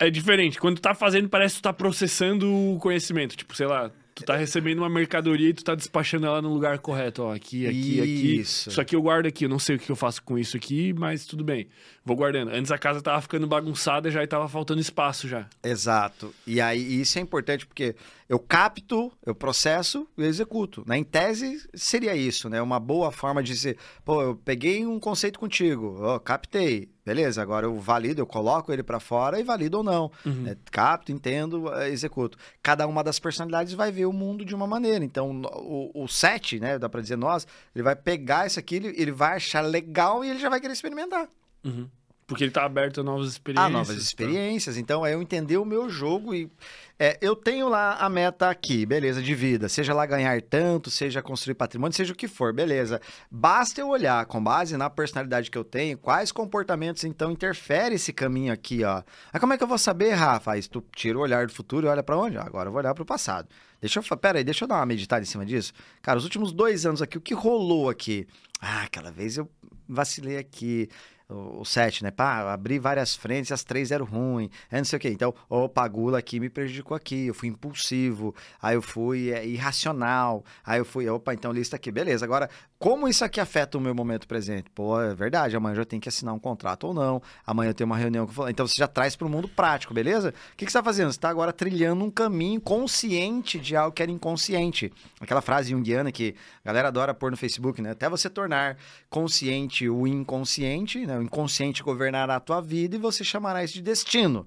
é 0.00 0.10
diferente. 0.10 0.58
Quando 0.58 0.76
tu 0.76 0.82
tá 0.82 0.94
fazendo, 0.94 1.28
parece 1.28 1.56
que 1.56 1.60
tu 1.60 1.64
tá 1.64 1.72
processando 1.72 2.50
o 2.50 2.78
conhecimento. 2.78 3.36
Tipo, 3.36 3.54
sei 3.54 3.66
lá, 3.66 3.92
Tu 4.20 4.24
tá 4.24 4.36
recebendo 4.36 4.78
uma 4.78 4.88
mercadoria 4.88 5.48
e 5.48 5.54
tu 5.54 5.64
tá 5.64 5.74
despachando 5.74 6.26
ela 6.26 6.42
no 6.42 6.52
lugar 6.52 6.78
correto. 6.78 7.22
Ó, 7.22 7.32
aqui, 7.32 7.66
aqui, 7.66 8.00
aqui. 8.00 8.40
Isso. 8.40 8.68
Isso 8.68 8.80
aqui 8.80 8.94
eu 8.94 9.00
guardo 9.00 9.26
aqui. 9.26 9.46
Eu 9.46 9.48
não 9.48 9.58
sei 9.58 9.76
o 9.76 9.78
que 9.78 9.90
eu 9.90 9.96
faço 9.96 10.22
com 10.22 10.38
isso 10.38 10.56
aqui, 10.56 10.92
mas 10.92 11.24
tudo 11.24 11.42
bem. 11.42 11.68
Vou 12.04 12.16
guardando. 12.16 12.50
Antes 12.50 12.70
a 12.70 12.76
casa 12.76 13.00
tava 13.00 13.20
ficando 13.22 13.46
bagunçada 13.46 14.10
já 14.10 14.22
e 14.22 14.26
tava 14.26 14.46
faltando 14.48 14.80
espaço 14.80 15.26
já. 15.26 15.48
Exato. 15.64 16.34
E 16.46 16.60
aí 16.60 17.00
isso 17.00 17.18
é 17.18 17.22
importante 17.22 17.66
porque 17.66 17.96
eu 18.28 18.38
capto, 18.38 19.10
eu 19.24 19.34
processo 19.34 20.06
e 20.18 20.24
executo. 20.24 20.84
Né? 20.86 20.98
Em 20.98 21.04
tese, 21.04 21.66
seria 21.74 22.14
isso, 22.14 22.48
né? 22.48 22.60
Uma 22.60 22.78
boa 22.78 23.10
forma 23.10 23.42
de 23.42 23.52
dizer, 23.52 23.78
pô, 24.04 24.22
eu 24.22 24.36
peguei 24.36 24.84
um 24.84 25.00
conceito 25.00 25.38
contigo, 25.38 25.96
ó, 26.00 26.18
captei, 26.18 26.88
beleza, 27.10 27.42
agora 27.42 27.66
eu 27.66 27.76
valido, 27.76 28.22
eu 28.22 28.26
coloco 28.26 28.72
ele 28.72 28.84
para 28.84 29.00
fora 29.00 29.40
e 29.40 29.42
valido 29.42 29.78
ou 29.78 29.82
não. 29.82 30.12
Uhum. 30.24 30.42
né? 30.42 30.56
Capto, 30.70 31.10
entendo, 31.10 31.68
eh, 31.74 31.90
executo. 31.90 32.38
Cada 32.62 32.86
uma 32.86 33.02
das 33.02 33.18
personalidades 33.18 33.72
vai 33.72 33.90
ver 33.90 34.06
o 34.06 34.12
mundo 34.12 34.44
de 34.44 34.54
uma 34.54 34.66
maneira. 34.66 35.04
Então, 35.04 35.42
o, 35.42 36.04
o 36.04 36.06
set, 36.06 36.60
né, 36.60 36.78
dá 36.78 36.88
para 36.88 37.00
dizer 37.00 37.16
nós, 37.16 37.48
ele 37.74 37.82
vai 37.82 37.96
pegar 37.96 38.46
isso 38.46 38.60
aqui, 38.60 38.76
ele, 38.76 38.94
ele 38.96 39.10
vai 39.10 39.36
achar 39.36 39.60
legal 39.60 40.24
e 40.24 40.30
ele 40.30 40.38
já 40.38 40.48
vai 40.48 40.60
querer 40.60 40.72
experimentar. 40.72 41.28
Uhum. 41.64 41.88
Porque 42.30 42.44
ele 42.44 42.52
tá 42.52 42.64
aberto 42.64 43.00
a 43.00 43.02
novas 43.02 43.26
experiências. 43.26 43.66
Ah, 43.66 43.68
novas 43.68 43.96
experiências. 43.96 44.76
Então, 44.76 45.04
é 45.04 45.14
eu 45.14 45.20
entender 45.20 45.56
o 45.56 45.64
meu 45.64 45.90
jogo 45.90 46.32
e. 46.32 46.48
é, 46.96 47.18
eu 47.20 47.34
tenho 47.34 47.68
lá 47.68 47.96
a 47.96 48.08
meta 48.08 48.48
aqui, 48.48 48.86
beleza, 48.86 49.20
de 49.20 49.34
vida. 49.34 49.68
Seja 49.68 49.92
lá 49.92 50.06
ganhar 50.06 50.40
tanto, 50.42 50.90
seja 50.90 51.20
construir 51.20 51.56
patrimônio, 51.56 51.92
seja 51.92 52.12
o 52.12 52.16
que 52.16 52.28
for, 52.28 52.52
beleza. 52.52 53.00
Basta 53.28 53.80
eu 53.80 53.88
olhar, 53.88 54.24
com 54.26 54.40
base 54.40 54.76
na 54.76 54.88
personalidade 54.88 55.50
que 55.50 55.58
eu 55.58 55.64
tenho, 55.64 55.98
quais 55.98 56.30
comportamentos, 56.30 57.02
então, 57.02 57.32
interfere 57.32 57.96
esse 57.96 58.12
caminho 58.12 58.52
aqui, 58.52 58.84
ó. 58.84 59.02
Aí 59.32 59.40
como 59.40 59.52
é 59.52 59.58
que 59.58 59.64
eu 59.64 59.68
vou 59.68 59.76
saber, 59.78 60.12
Rafa? 60.12 60.52
Aí 60.52 60.62
tu 60.62 60.84
tira 60.94 61.18
o 61.18 61.22
olhar 61.22 61.48
do 61.48 61.52
futuro 61.52 61.88
e 61.88 61.90
olha 61.90 62.02
pra 62.04 62.16
onde? 62.16 62.38
Ah, 62.38 62.44
Agora 62.44 62.68
eu 62.68 62.72
vou 62.72 62.80
olhar 62.80 62.94
pro 62.94 63.04
passado. 63.04 63.48
Deixa 63.80 63.98
eu. 63.98 64.16
Pera 64.16 64.38
aí, 64.38 64.44
deixa 64.44 64.64
eu 64.64 64.68
dar 64.68 64.76
uma 64.76 64.86
meditada 64.86 65.22
em 65.22 65.26
cima 65.26 65.44
disso. 65.44 65.72
Cara, 66.00 66.16
os 66.16 66.22
últimos 66.22 66.52
dois 66.52 66.86
anos 66.86 67.02
aqui, 67.02 67.18
o 67.18 67.20
que 67.20 67.34
rolou 67.34 67.90
aqui? 67.90 68.24
Ah, 68.60 68.82
aquela 68.82 69.10
vez 69.10 69.36
eu 69.36 69.48
vacilei 69.88 70.38
aqui 70.38 70.88
o, 71.30 71.60
o 71.60 71.64
set, 71.64 72.02
né? 72.02 72.10
Pá, 72.10 72.52
abri 72.52 72.78
várias 72.78 73.14
frentes, 73.14 73.52
as 73.52 73.64
três 73.64 73.90
eram 73.90 74.04
ruins, 74.04 74.50
é 74.70 74.78
não 74.78 74.84
sei 74.84 74.96
o 74.96 75.00
quê. 75.00 75.10
Então, 75.10 75.34
opa, 75.48 75.84
a 75.84 75.88
gula 75.88 76.18
aqui 76.18 76.40
me 76.40 76.48
prejudicou 76.48 76.96
aqui, 76.96 77.26
eu 77.26 77.34
fui 77.34 77.48
impulsivo, 77.48 78.34
aí 78.60 78.74
eu 78.74 78.82
fui 78.82 79.30
é, 79.30 79.46
irracional, 79.46 80.44
aí 80.64 80.78
eu 80.78 80.84
fui, 80.84 81.08
opa, 81.08 81.32
então 81.34 81.52
lista 81.52 81.76
aqui, 81.76 81.90
beleza. 81.90 82.24
Agora, 82.24 82.48
como 82.80 83.06
isso 83.06 83.22
aqui 83.22 83.38
afeta 83.38 83.76
o 83.76 83.80
meu 83.80 83.94
momento 83.94 84.26
presente? 84.26 84.70
Pô, 84.70 84.98
é 84.98 85.14
verdade, 85.14 85.54
amanhã 85.54 85.76
eu 85.76 85.84
tenho 85.84 86.00
que 86.00 86.08
assinar 86.08 86.34
um 86.34 86.38
contrato 86.38 86.86
ou 86.86 86.94
não, 86.94 87.20
amanhã 87.46 87.68
eu 87.68 87.74
tenho 87.74 87.84
uma 87.84 87.96
reunião 87.98 88.26
com 88.26 88.32
fulano. 88.32 88.50
Então, 88.50 88.66
você 88.66 88.74
já 88.74 88.88
traz 88.88 89.14
para 89.14 89.26
o 89.26 89.30
mundo 89.30 89.46
prático, 89.46 89.92
beleza? 89.92 90.30
O 90.30 90.56
que, 90.56 90.64
que 90.64 90.72
você 90.72 90.78
está 90.78 90.82
fazendo? 90.82 91.12
Você 91.12 91.18
está 91.18 91.28
agora 91.28 91.52
trilhando 91.52 92.02
um 92.02 92.10
caminho 92.10 92.58
consciente 92.58 93.58
de 93.58 93.76
algo 93.76 93.94
que 93.94 94.02
era 94.02 94.10
inconsciente. 94.10 94.90
Aquela 95.20 95.42
frase 95.42 95.72
junguiana 95.72 96.10
que 96.10 96.34
a 96.64 96.68
galera 96.68 96.88
adora 96.88 97.12
pôr 97.12 97.30
no 97.30 97.36
Facebook, 97.36 97.82
né? 97.82 97.90
Até 97.90 98.08
você 98.08 98.30
tornar 98.30 98.78
consciente 99.10 99.86
o 99.86 100.06
inconsciente, 100.06 101.06
né? 101.06 101.18
O 101.18 101.22
inconsciente 101.22 101.82
governará 101.82 102.36
a 102.36 102.40
tua 102.40 102.62
vida 102.62 102.96
e 102.96 102.98
você 102.98 103.22
chamará 103.22 103.62
isso 103.62 103.74
de 103.74 103.82
destino. 103.82 104.46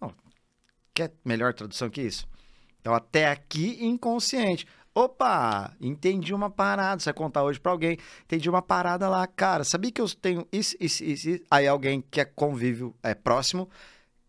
Bom, 0.00 0.10
quer 0.94 1.12
melhor 1.22 1.52
tradução 1.52 1.90
que 1.90 2.00
isso? 2.00 2.26
Então, 2.80 2.94
até 2.94 3.28
aqui, 3.28 3.78
inconsciente. 3.84 4.66
Opa, 4.94 5.74
entendi 5.80 6.32
uma 6.32 6.48
parada. 6.48 7.00
Você 7.00 7.06
vai 7.06 7.14
contar 7.14 7.42
hoje 7.42 7.58
pra 7.58 7.72
alguém. 7.72 7.98
Entendi 8.24 8.48
uma 8.48 8.62
parada 8.62 9.08
lá, 9.08 9.26
cara. 9.26 9.64
Sabia 9.64 9.90
que 9.90 10.00
eu 10.00 10.08
tenho 10.08 10.46
isso, 10.52 10.76
isso, 10.78 11.02
isso? 11.02 11.40
Aí 11.50 11.66
alguém 11.66 12.00
que 12.00 12.20
é 12.20 12.24
convívio, 12.24 12.94
é 13.02 13.14
próximo. 13.14 13.68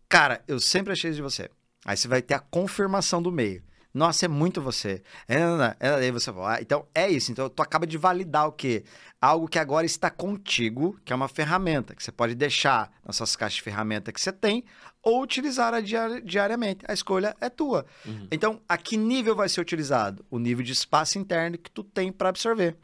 Cara, 0.08 0.42
eu 0.48 0.58
sempre 0.58 0.92
achei 0.92 1.10
isso 1.10 1.16
de 1.16 1.22
você. 1.22 1.48
Aí 1.84 1.96
você 1.96 2.08
vai 2.08 2.20
ter 2.20 2.34
a 2.34 2.40
confirmação 2.40 3.22
do 3.22 3.30
meio. 3.30 3.62
Nossa, 3.96 4.26
é 4.26 4.28
muito 4.28 4.60
você. 4.60 5.02
É, 5.26 5.38
não, 5.38 5.56
não, 5.56 5.74
é, 5.80 5.94
aí 5.94 6.10
você 6.10 6.30
vai. 6.30 6.60
Então, 6.60 6.86
é 6.94 7.10
isso. 7.10 7.32
Então, 7.32 7.48
tu 7.48 7.62
acaba 7.62 7.86
de 7.86 7.96
validar 7.96 8.46
o 8.46 8.52
quê? 8.52 8.84
Algo 9.18 9.48
que 9.48 9.58
agora 9.58 9.86
está 9.86 10.10
contigo, 10.10 11.00
que 11.02 11.14
é 11.14 11.16
uma 11.16 11.28
ferramenta, 11.28 11.94
que 11.94 12.04
você 12.04 12.12
pode 12.12 12.34
deixar 12.34 12.92
nas 13.02 13.16
suas 13.16 13.34
caixas 13.34 13.56
de 13.56 13.62
ferramenta 13.62 14.12
que 14.12 14.20
você 14.20 14.30
tem, 14.30 14.64
ou 15.02 15.22
utilizar 15.22 15.80
diari- 15.82 16.20
diariamente. 16.20 16.84
A 16.86 16.92
escolha 16.92 17.34
é 17.40 17.48
tua. 17.48 17.86
Uhum. 18.04 18.28
Então, 18.30 18.60
a 18.68 18.76
que 18.76 18.98
nível 18.98 19.34
vai 19.34 19.48
ser 19.48 19.62
utilizado? 19.62 20.22
O 20.30 20.38
nível 20.38 20.62
de 20.62 20.72
espaço 20.72 21.18
interno 21.18 21.56
que 21.56 21.70
tu 21.70 21.82
tem 21.82 22.12
para 22.12 22.28
absorver. 22.28 22.76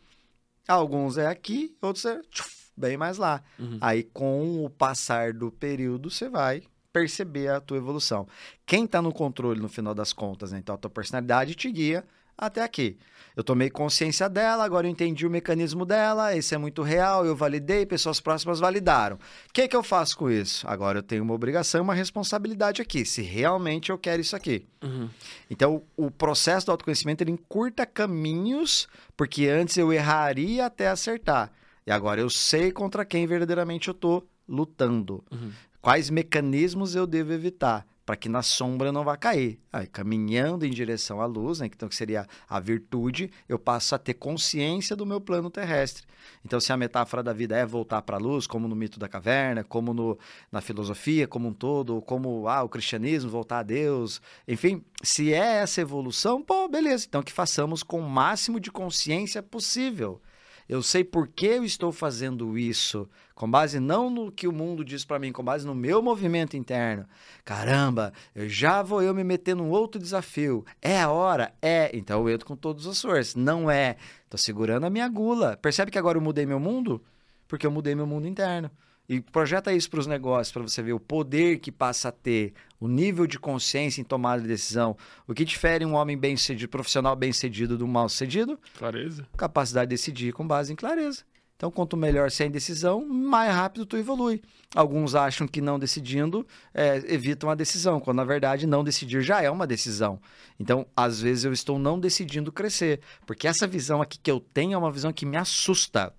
Alguns 0.66 1.18
é 1.18 1.26
aqui, 1.26 1.76
outros 1.82 2.06
é 2.06 2.22
tchuf, 2.30 2.70
bem 2.74 2.96
mais 2.96 3.18
lá. 3.18 3.42
Uhum. 3.58 3.76
Aí, 3.82 4.02
com 4.02 4.64
o 4.64 4.70
passar 4.70 5.34
do 5.34 5.52
período, 5.52 6.10
você 6.10 6.30
vai 6.30 6.62
perceber 6.92 7.48
a 7.48 7.60
tua 7.60 7.78
evolução. 7.78 8.26
Quem 8.66 8.84
está 8.84 9.00
no 9.00 9.12
controle, 9.12 9.60
no 9.60 9.68
final 9.68 9.94
das 9.94 10.12
contas, 10.12 10.52
né? 10.52 10.58
então 10.58 10.74
a 10.74 10.78
tua 10.78 10.90
personalidade 10.90 11.54
te 11.54 11.70
guia 11.70 12.04
até 12.36 12.62
aqui. 12.62 12.98
Eu 13.34 13.42
tomei 13.42 13.70
consciência 13.70 14.28
dela, 14.28 14.62
agora 14.62 14.86
eu 14.86 14.90
entendi 14.90 15.26
o 15.26 15.30
mecanismo 15.30 15.86
dela, 15.86 16.36
esse 16.36 16.54
é 16.54 16.58
muito 16.58 16.82
real, 16.82 17.24
eu 17.24 17.34
validei, 17.34 17.86
pessoas 17.86 18.20
próximas 18.20 18.60
validaram. 18.60 19.16
O 19.16 19.52
que, 19.54 19.66
que 19.66 19.76
eu 19.76 19.82
faço 19.82 20.18
com 20.18 20.30
isso? 20.30 20.68
Agora 20.68 20.98
eu 20.98 21.02
tenho 21.02 21.22
uma 21.22 21.32
obrigação 21.32 21.80
e 21.80 21.82
uma 21.82 21.94
responsabilidade 21.94 22.82
aqui, 22.82 23.06
se 23.06 23.22
realmente 23.22 23.90
eu 23.90 23.96
quero 23.96 24.20
isso 24.20 24.36
aqui. 24.36 24.66
Uhum. 24.82 25.08
Então, 25.48 25.82
o 25.96 26.10
processo 26.10 26.66
do 26.66 26.72
autoconhecimento 26.72 27.24
ele 27.24 27.30
encurta 27.30 27.86
caminhos, 27.86 28.86
porque 29.16 29.46
antes 29.46 29.78
eu 29.78 29.90
erraria 29.90 30.66
até 30.66 30.88
acertar. 30.88 31.50
E 31.86 31.90
agora 31.90 32.20
eu 32.20 32.28
sei 32.28 32.70
contra 32.70 33.04
quem 33.04 33.26
verdadeiramente 33.26 33.88
eu 33.88 33.92
estou 33.92 34.28
lutando. 34.46 35.24
Uhum. 35.30 35.52
Quais 35.82 36.10
mecanismos 36.10 36.94
eu 36.94 37.08
devo 37.08 37.32
evitar 37.32 37.84
para 38.06 38.14
que 38.14 38.28
na 38.28 38.40
sombra 38.40 38.92
não 38.92 39.02
vá 39.02 39.16
cair? 39.16 39.58
Aí, 39.72 39.84
caminhando 39.84 40.64
em 40.64 40.70
direção 40.70 41.20
à 41.20 41.26
luz, 41.26 41.58
né, 41.58 41.66
então 41.66 41.88
que 41.88 41.96
seria 41.96 42.24
a 42.48 42.60
virtude, 42.60 43.32
eu 43.48 43.58
passo 43.58 43.92
a 43.96 43.98
ter 43.98 44.14
consciência 44.14 44.94
do 44.94 45.04
meu 45.04 45.20
plano 45.20 45.50
terrestre. 45.50 46.04
Então, 46.44 46.60
se 46.60 46.72
a 46.72 46.76
metáfora 46.76 47.20
da 47.20 47.32
vida 47.32 47.56
é 47.56 47.66
voltar 47.66 48.00
para 48.02 48.16
a 48.16 48.20
luz, 48.20 48.46
como 48.46 48.68
no 48.68 48.76
mito 48.76 48.96
da 48.96 49.08
caverna, 49.08 49.64
como 49.64 49.92
no, 49.92 50.16
na 50.52 50.60
filosofia 50.60 51.26
como 51.26 51.48
um 51.48 51.52
todo, 51.52 52.00
como 52.02 52.46
ah, 52.46 52.62
o 52.62 52.68
cristianismo, 52.68 53.28
voltar 53.28 53.58
a 53.58 53.64
Deus, 53.64 54.22
enfim, 54.46 54.84
se 55.02 55.34
é 55.34 55.56
essa 55.62 55.80
evolução, 55.80 56.40
pô, 56.40 56.68
beleza. 56.68 57.06
Então, 57.08 57.24
que 57.24 57.32
façamos 57.32 57.82
com 57.82 57.98
o 57.98 58.08
máximo 58.08 58.60
de 58.60 58.70
consciência 58.70 59.42
possível. 59.42 60.22
Eu 60.68 60.82
sei 60.82 61.04
por 61.04 61.28
que 61.28 61.46
eu 61.46 61.64
estou 61.64 61.92
fazendo 61.92 62.56
isso, 62.56 63.08
com 63.34 63.50
base 63.50 63.80
não 63.80 64.08
no 64.08 64.30
que 64.30 64.46
o 64.46 64.52
mundo 64.52 64.84
diz 64.84 65.04
para 65.04 65.18
mim, 65.18 65.32
com 65.32 65.42
base 65.42 65.66
no 65.66 65.74
meu 65.74 66.00
movimento 66.00 66.56
interno. 66.56 67.06
Caramba, 67.44 68.12
eu 68.34 68.48
já 68.48 68.82
vou 68.82 69.02
eu 69.02 69.14
me 69.14 69.24
meter 69.24 69.56
num 69.56 69.70
outro 69.70 70.00
desafio. 70.00 70.64
É 70.80 71.00
a 71.00 71.10
hora? 71.10 71.52
É. 71.60 71.90
Então 71.92 72.20
eu 72.20 72.34
entro 72.34 72.46
com 72.46 72.56
todas 72.56 72.86
as 72.86 73.00
forças. 73.00 73.34
Não 73.34 73.70
é. 73.70 73.96
Tô 74.30 74.38
segurando 74.38 74.84
a 74.84 74.90
minha 74.90 75.08
gula. 75.08 75.56
Percebe 75.56 75.90
que 75.90 75.98
agora 75.98 76.18
eu 76.18 76.22
mudei 76.22 76.46
meu 76.46 76.60
mundo? 76.60 77.02
Porque 77.48 77.66
eu 77.66 77.70
mudei 77.70 77.94
meu 77.94 78.06
mundo 78.06 78.26
interno. 78.28 78.70
E 79.12 79.20
projeta 79.20 79.70
isso 79.74 79.90
para 79.90 80.00
os 80.00 80.06
negócios, 80.06 80.50
para 80.50 80.62
você 80.62 80.82
ver 80.82 80.94
o 80.94 80.98
poder 80.98 81.58
que 81.58 81.70
passa 81.70 82.08
a 82.08 82.12
ter, 82.12 82.54
o 82.80 82.88
nível 82.88 83.26
de 83.26 83.38
consciência 83.38 84.00
em 84.00 84.04
tomada 84.04 84.40
de 84.40 84.48
decisão. 84.48 84.96
O 85.28 85.34
que 85.34 85.44
difere 85.44 85.84
um 85.84 85.92
homem 85.92 86.16
bem-sucedido, 86.16 86.70
profissional 86.70 87.14
bem-sucedido 87.14 87.76
do 87.76 87.86
mal-sucedido? 87.86 88.58
Clareza. 88.78 89.26
capacidade 89.36 89.90
de 89.90 89.96
decidir 89.96 90.32
com 90.32 90.46
base 90.46 90.72
em 90.72 90.76
clareza. 90.76 91.24
Então, 91.54 91.70
quanto 91.70 91.94
melhor 91.94 92.30
você 92.30 92.44
é 92.44 92.46
em 92.46 92.50
decisão, 92.50 93.06
mais 93.06 93.54
rápido 93.54 93.84
tu 93.84 93.98
evolui. 93.98 94.40
Alguns 94.74 95.14
acham 95.14 95.46
que 95.46 95.60
não 95.60 95.78
decidindo 95.78 96.46
é, 96.72 96.96
evitam 97.06 97.50
a 97.50 97.54
decisão, 97.54 98.00
quando 98.00 98.16
na 98.16 98.24
verdade 98.24 98.66
não 98.66 98.82
decidir 98.82 99.20
já 99.20 99.42
é 99.42 99.50
uma 99.50 99.66
decisão. 99.66 100.18
Então, 100.58 100.86
às 100.96 101.20
vezes 101.20 101.44
eu 101.44 101.52
estou 101.52 101.78
não 101.78 102.00
decidindo 102.00 102.50
crescer, 102.50 103.00
porque 103.26 103.46
essa 103.46 103.66
visão 103.66 104.00
aqui 104.00 104.18
que 104.18 104.30
eu 104.30 104.40
tenho 104.40 104.72
é 104.72 104.78
uma 104.78 104.90
visão 104.90 105.12
que 105.12 105.26
me 105.26 105.36
assusta. 105.36 106.14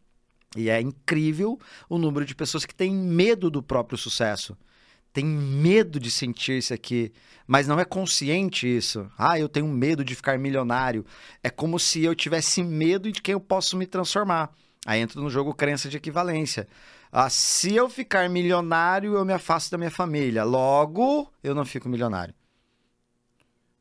E 0.56 0.70
é 0.70 0.80
incrível 0.80 1.60
o 1.90 1.98
número 1.98 2.26
de 2.26 2.36
pessoas 2.36 2.66
que 2.66 2.76
têm 2.76 2.94
medo 2.94 3.50
do 3.50 3.64
próprio 3.64 3.98
sucesso. 3.98 4.58
Tem 5.12 5.26
medo 5.26 6.00
de 6.00 6.10
sentir 6.10 6.58
isso 6.58 6.74
aqui, 6.74 7.12
mas 7.46 7.68
não 7.68 7.80
é 7.80 7.86
consciente 7.86 8.66
isso. 8.68 9.10
Ah, 9.18 9.40
eu 9.40 9.48
tenho 9.48 9.68
medo 9.68 10.04
de 10.04 10.16
ficar 10.16 10.40
milionário. 10.40 11.06
É 11.44 11.50
como 11.50 11.78
se 11.80 12.04
eu 12.04 12.16
tivesse 12.16 12.64
medo 12.64 13.12
de 13.12 13.22
quem 13.22 13.34
eu 13.34 13.40
posso 13.40 13.78
me 13.78 13.86
transformar. 13.86 14.52
Aí 14.86 15.00
entra 15.00 15.22
no 15.22 15.30
jogo 15.30 15.54
crença 15.54 15.88
de 15.88 15.98
equivalência. 15.98 16.68
Ah, 17.12 17.30
se 17.30 17.76
eu 17.76 17.88
ficar 17.90 18.28
milionário, 18.28 19.14
eu 19.14 19.24
me 19.24 19.34
afasto 19.34 19.70
da 19.70 19.78
minha 19.78 19.92
família. 19.92 20.44
Logo, 20.44 21.32
eu 21.44 21.54
não 21.54 21.64
fico 21.64 21.88
milionário. 21.88 22.34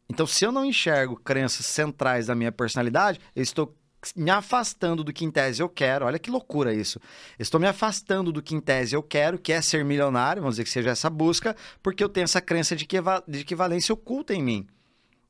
Então, 0.09 0.27
se 0.27 0.45
eu 0.45 0.53
não 0.53 0.67
enxergo 0.67 1.17
crenças 1.17 1.65
centrais 1.65 2.27
da 2.27 2.35
minha 2.35 2.53
personalidade, 2.53 3.19
eu 3.35 3.43
estou 3.43 3.75
me 4.17 4.31
afastando 4.31 5.05
do 5.05 5.13
que 5.13 5.25
em 5.25 5.31
tese 5.31 5.63
eu 5.63 5.69
quero. 5.69 6.07
Olha 6.07 6.19
que 6.19 6.31
loucura 6.31 6.75
isso. 6.75 7.01
Estou 7.39 7.61
me 7.61 7.67
afastando 7.67 8.33
do 8.33 8.43
que 8.43 8.55
em 8.55 8.61
tese 8.61 8.95
eu 8.97 9.03
quero, 9.03 9.39
que 9.39 9.53
é 9.53 9.61
ser 9.63 9.85
milionário, 9.85 10.43
vamos 10.43 10.55
dizer 10.57 10.65
que 10.65 10.71
seja 10.71 10.91
essa 10.91 11.09
busca, 11.09 11.57
porque 11.83 12.03
eu 12.03 12.09
tenho 12.09 12.25
essa 12.25 12.41
crença 12.41 12.75
de, 12.75 12.85
equiva- 12.85 13.23
de 13.27 13.41
equivalência 13.41 13.93
oculta 13.93 14.35
em 14.35 14.43
mim. 14.43 14.67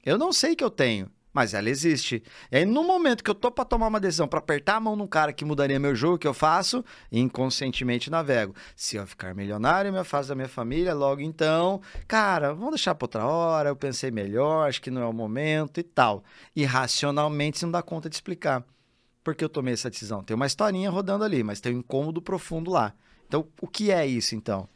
Eu 0.05 0.19
não 0.19 0.33
sei 0.33 0.57
que 0.57 0.65
eu 0.65 0.71
tenho. 0.71 1.11
Mas 1.33 1.55
ela 1.55 1.71
existe. 1.71 2.23
E 2.51 2.57
aí, 2.57 2.65
no 2.65 2.85
momento 2.85 3.25
que 3.25 3.31
eu 3.31 3.35
tô 3.35 3.51
pra 3.51 3.65
tomar 3.65 3.87
uma 3.87 4.01
decisão, 4.01 4.29
pra 4.29 4.39
apertar 4.39 4.77
a 4.77 4.81
mão 4.81 4.95
num 4.95 5.07
cara 5.07 5.33
que 5.33 5.45
mudaria 5.45 5.79
meu 5.79 5.95
jogo, 5.95 6.19
que 6.19 6.27
eu 6.27 6.35
faço? 6.35 6.85
Inconscientemente 7.11 8.11
navego. 8.11 8.55
Se 8.77 8.97
eu 8.97 9.07
ficar 9.07 9.35
milionário, 9.35 9.89
eu 9.89 9.93
me 9.93 9.99
afasto 9.99 10.29
da 10.29 10.35
minha 10.35 10.49
família, 10.49 10.95
logo 10.95 11.21
então, 11.21 11.81
cara, 12.07 12.53
vamos 12.53 12.73
deixar 12.73 12.95
pra 12.95 13.07
outra 13.07 13.27
hora, 13.27 13.71
eu 13.71 13.77
pensei 13.77 14.11
melhor, 14.11 14.69
acho 14.69 14.83
que 14.83 14.91
não 14.91 15.03
é 15.03 15.07
o 15.07 15.13
momento 15.13 15.81
e 15.81 15.83
tal. 15.83 16.23
E 16.55 16.65
racionalmente 16.65 17.59
você 17.59 17.67
não 17.67 17.73
dá 17.73 17.83
conta 17.83 18.09
de 18.09 18.15
explicar. 18.15 18.65
Por 19.25 19.35
que 19.35 19.45
eu 19.45 19.49
tomei 19.49 19.75
essa 19.75 19.89
decisão? 19.89 20.23
Tem 20.23 20.35
uma 20.35 20.47
historinha 20.47 20.91
rodando 20.91 21.25
ali, 21.25 21.43
mas 21.43 21.61
tem 21.61 21.75
um 21.75 21.79
incômodo 21.79 22.21
profundo 22.21 22.71
lá. 22.71 22.93
Então, 23.27 23.47
o 23.61 23.69
que 23.69 23.91
é 23.91 24.07
isso, 24.07 24.35
então? 24.35 24.69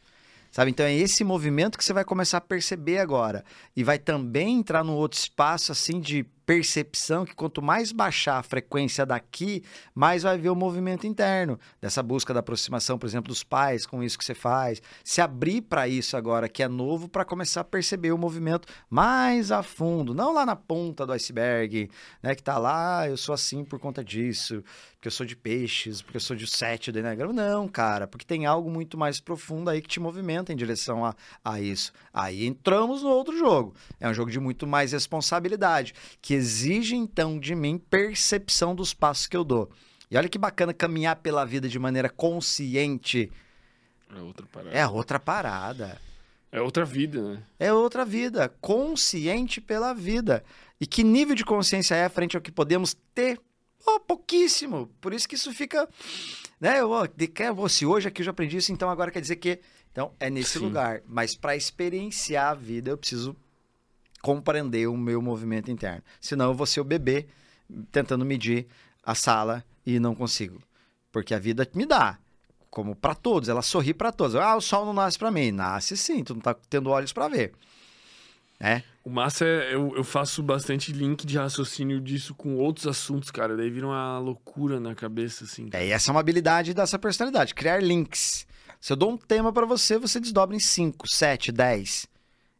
Sabe? 0.51 0.71
Então 0.71 0.85
é 0.85 0.93
esse 0.93 1.23
movimento 1.23 1.77
que 1.77 1.83
você 1.83 1.93
vai 1.93 2.03
começar 2.03 2.37
a 2.39 2.41
perceber 2.41 2.99
agora. 2.99 3.43
E 3.75 3.83
vai 3.83 3.99
também 3.99 4.57
entrar 4.57 4.83
num 4.83 4.95
outro 4.95 5.19
espaço 5.19 5.71
assim 5.71 5.99
de 5.99 6.25
percepção 6.47 7.25
que 7.25 7.35
quanto 7.35 7.61
mais 7.61 7.91
baixar 7.91 8.37
a 8.37 8.43
frequência 8.43 9.05
daqui, 9.05 9.61
mais 9.93 10.23
vai 10.23 10.37
ver 10.37 10.49
o 10.49 10.55
movimento 10.55 11.05
interno 11.05 11.59
dessa 11.81 12.01
busca 12.01 12.33
da 12.33 12.39
aproximação, 12.39 12.97
por 12.97 13.05
exemplo, 13.05 13.27
dos 13.27 13.43
pais 13.43 13.85
com 13.85 14.01
isso 14.01 14.17
que 14.17 14.23
você 14.23 14.33
faz. 14.33 14.81
Se 15.03 15.19
abrir 15.19 15.63
para 15.63 15.89
isso 15.89 16.15
agora 16.15 16.47
que 16.47 16.63
é 16.63 16.69
novo 16.69 17.09
para 17.09 17.25
começar 17.25 17.61
a 17.61 17.65
perceber 17.65 18.13
o 18.13 18.17
movimento 18.17 18.65
mais 18.89 19.51
a 19.51 19.61
fundo, 19.61 20.13
não 20.13 20.31
lá 20.31 20.45
na 20.45 20.55
ponta 20.55 21.05
do 21.05 21.11
iceberg, 21.11 21.89
né, 22.23 22.33
que 22.33 22.41
tá 22.41 22.57
lá, 22.57 23.01
ah, 23.01 23.09
eu 23.09 23.17
sou 23.17 23.35
assim 23.35 23.65
por 23.65 23.77
conta 23.77 24.01
disso, 24.01 24.63
porque 24.93 25.07
eu 25.09 25.11
sou 25.11 25.25
de 25.25 25.35
peixes, 25.35 26.01
porque 26.01 26.15
eu 26.15 26.21
sou 26.21 26.35
de 26.35 26.47
sete 26.47 26.91
do 26.91 26.99
Enneagrama. 26.99 27.33
Não, 27.33 27.67
cara, 27.67 28.07
porque 28.07 28.25
tem 28.25 28.45
algo 28.45 28.71
muito 28.71 28.97
mais 28.97 29.19
profundo 29.19 29.69
aí 29.69 29.81
que 29.81 29.89
te 29.89 29.99
movimenta 29.99 30.53
em 30.53 30.55
direção 30.55 31.03
a, 31.03 31.13
a 31.43 31.59
isso. 31.59 31.91
Aí 32.17 32.47
entramos 32.47 33.03
no 33.03 33.09
outro 33.09 33.37
jogo. 33.37 33.75
É 33.99 34.09
um 34.09 34.13
jogo 34.13 34.31
de 34.31 34.39
muito 34.39 34.65
mais 34.65 34.91
responsabilidade, 34.91 35.93
que 36.19 36.33
exige 36.33 36.95
então 36.95 37.39
de 37.39 37.53
mim 37.53 37.77
percepção 37.77 38.73
dos 38.73 38.91
passos 38.91 39.27
que 39.27 39.37
eu 39.37 39.43
dou. 39.43 39.69
E 40.09 40.17
olha 40.17 40.27
que 40.27 40.39
bacana 40.39 40.73
caminhar 40.73 41.17
pela 41.17 41.45
vida 41.45 41.69
de 41.69 41.77
maneira 41.77 42.09
consciente. 42.09 43.31
É 44.09 44.19
outra 44.19 44.47
parada. 44.47 44.75
É 44.75 44.87
outra 44.87 45.19
parada. 45.19 46.01
É 46.51 46.59
outra 46.59 46.83
vida, 46.85 47.21
né? 47.21 47.43
É 47.59 47.71
outra 47.71 48.03
vida. 48.03 48.49
Consciente 48.59 49.61
pela 49.61 49.93
vida. 49.93 50.43
E 50.81 50.87
que 50.87 51.03
nível 51.03 51.35
de 51.35 51.45
consciência 51.45 51.93
é 51.93 52.09
frente 52.09 52.35
ao 52.35 52.41
que 52.41 52.51
podemos 52.51 52.97
ter? 53.13 53.39
Oh, 53.85 53.99
pouquíssimo. 53.99 54.87
Por 54.99 55.13
isso 55.13 55.27
que 55.27 55.35
isso 55.35 55.53
fica. 55.53 55.87
Né? 56.59 56.79
Eu, 56.79 56.89
oh, 56.89 57.69
se 57.69 57.85
hoje 57.85 58.07
aqui 58.07 58.21
eu 58.21 58.25
já 58.25 58.31
aprendi 58.31 58.57
isso, 58.57 58.71
então 58.71 58.89
agora 58.89 59.11
quer 59.11 59.21
dizer 59.21 59.35
que. 59.35 59.59
Então, 59.97 60.11
é 60.19 60.29
nesse 60.29 60.59
Sim. 60.59 60.65
lugar. 60.65 61.01
Mas 61.07 61.35
para 61.35 61.55
experienciar 61.55 62.51
a 62.51 62.53
vida, 62.53 62.91
eu 62.91 62.97
preciso 62.99 63.35
compreender 64.21 64.87
o 64.87 64.95
meu 64.95 65.19
movimento 65.23 65.71
interno. 65.71 66.03
Senão 66.21 66.49
eu 66.49 66.53
vou 66.53 66.67
ser 66.67 66.79
o 66.81 66.83
bebê 66.83 67.25
tentando 67.91 68.23
medir 68.23 68.67
a 69.03 69.15
sala 69.15 69.65
e 69.83 69.99
não 69.99 70.13
consigo. 70.13 70.61
Porque 71.11 71.33
a 71.33 71.39
vida 71.39 71.67
me 71.73 71.83
dá, 71.83 72.19
como 72.69 72.95
para 72.95 73.15
todos, 73.15 73.49
ela 73.49 73.63
sorri 73.63 73.91
para 73.91 74.11
todos. 74.11 74.35
Ah, 74.35 74.55
o 74.55 74.61
sol 74.61 74.85
não 74.85 74.93
nasce 74.93 75.17
para 75.17 75.31
mim. 75.31 75.49
Nasce 75.49 75.97
sim, 75.97 76.23
tu 76.23 76.35
não 76.35 76.41
tá 76.41 76.53
tendo 76.69 76.91
olhos 76.91 77.11
para 77.11 77.27
ver. 77.27 77.53
É. 78.59 78.83
O 79.03 79.09
massa 79.09 79.45
é, 79.45 79.73
eu, 79.73 79.95
eu 79.95 80.03
faço 80.03 80.43
bastante 80.43 80.91
link 80.91 81.25
de 81.25 81.39
raciocínio 81.39 81.99
disso 81.99 82.35
com 82.35 82.55
outros 82.57 82.85
assuntos, 82.85 83.31
cara. 83.31 83.57
Daí 83.57 83.71
vira 83.71 83.87
uma 83.87 84.19
loucura 84.19 84.79
na 84.79 84.93
cabeça, 84.93 85.43
assim. 85.43 85.69
É, 85.73 85.87
e 85.87 85.91
essa 85.91 86.11
é 86.11 86.13
uma 86.13 86.19
habilidade 86.19 86.71
dessa 86.75 86.99
personalidade, 86.99 87.55
criar 87.55 87.81
links. 87.81 88.45
Se 88.79 88.93
eu 88.93 88.97
dou 88.97 89.11
um 89.11 89.17
tema 89.17 89.51
para 89.51 89.65
você, 89.65 89.97
você 89.97 90.19
desdobra 90.19 90.55
em 90.55 90.59
5, 90.59 91.07
7, 91.07 91.51
10. 91.51 92.07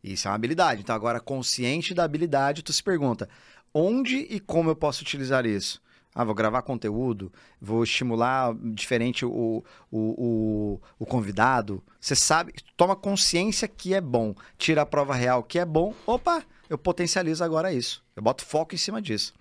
Isso 0.03 0.27
é 0.27 0.31
uma 0.31 0.35
habilidade. 0.35 0.81
Então, 0.81 0.95
agora, 0.95 1.19
consciente 1.19 1.93
da 1.93 2.03
habilidade, 2.03 2.63
tu 2.63 2.73
se 2.73 2.83
pergunta: 2.83 3.29
onde 3.73 4.17
e 4.17 4.39
como 4.39 4.69
eu 4.69 4.75
posso 4.75 5.01
utilizar 5.01 5.45
isso? 5.45 5.81
Ah, 6.13 6.23
vou 6.23 6.33
gravar 6.33 6.63
conteúdo, 6.63 7.31
vou 7.61 7.83
estimular 7.83 8.51
diferente 8.73 9.23
o, 9.23 9.63
o, 9.91 9.99
o, 9.99 10.81
o 10.97 11.05
convidado. 11.05 11.83
Você 11.99 12.15
sabe, 12.15 12.53
toma 12.75 12.95
consciência 12.95 13.67
que 13.67 13.93
é 13.93 14.01
bom, 14.01 14.33
tira 14.57 14.81
a 14.81 14.85
prova 14.85 15.13
real 15.13 15.43
que 15.43 15.59
é 15.59 15.65
bom. 15.65 15.93
Opa, 16.07 16.43
eu 16.67 16.77
potencializo 16.77 17.43
agora 17.43 17.71
isso. 17.71 18.03
Eu 18.15 18.23
boto 18.23 18.43
foco 18.43 18.73
em 18.73 18.79
cima 18.79 18.99
disso. 18.99 19.31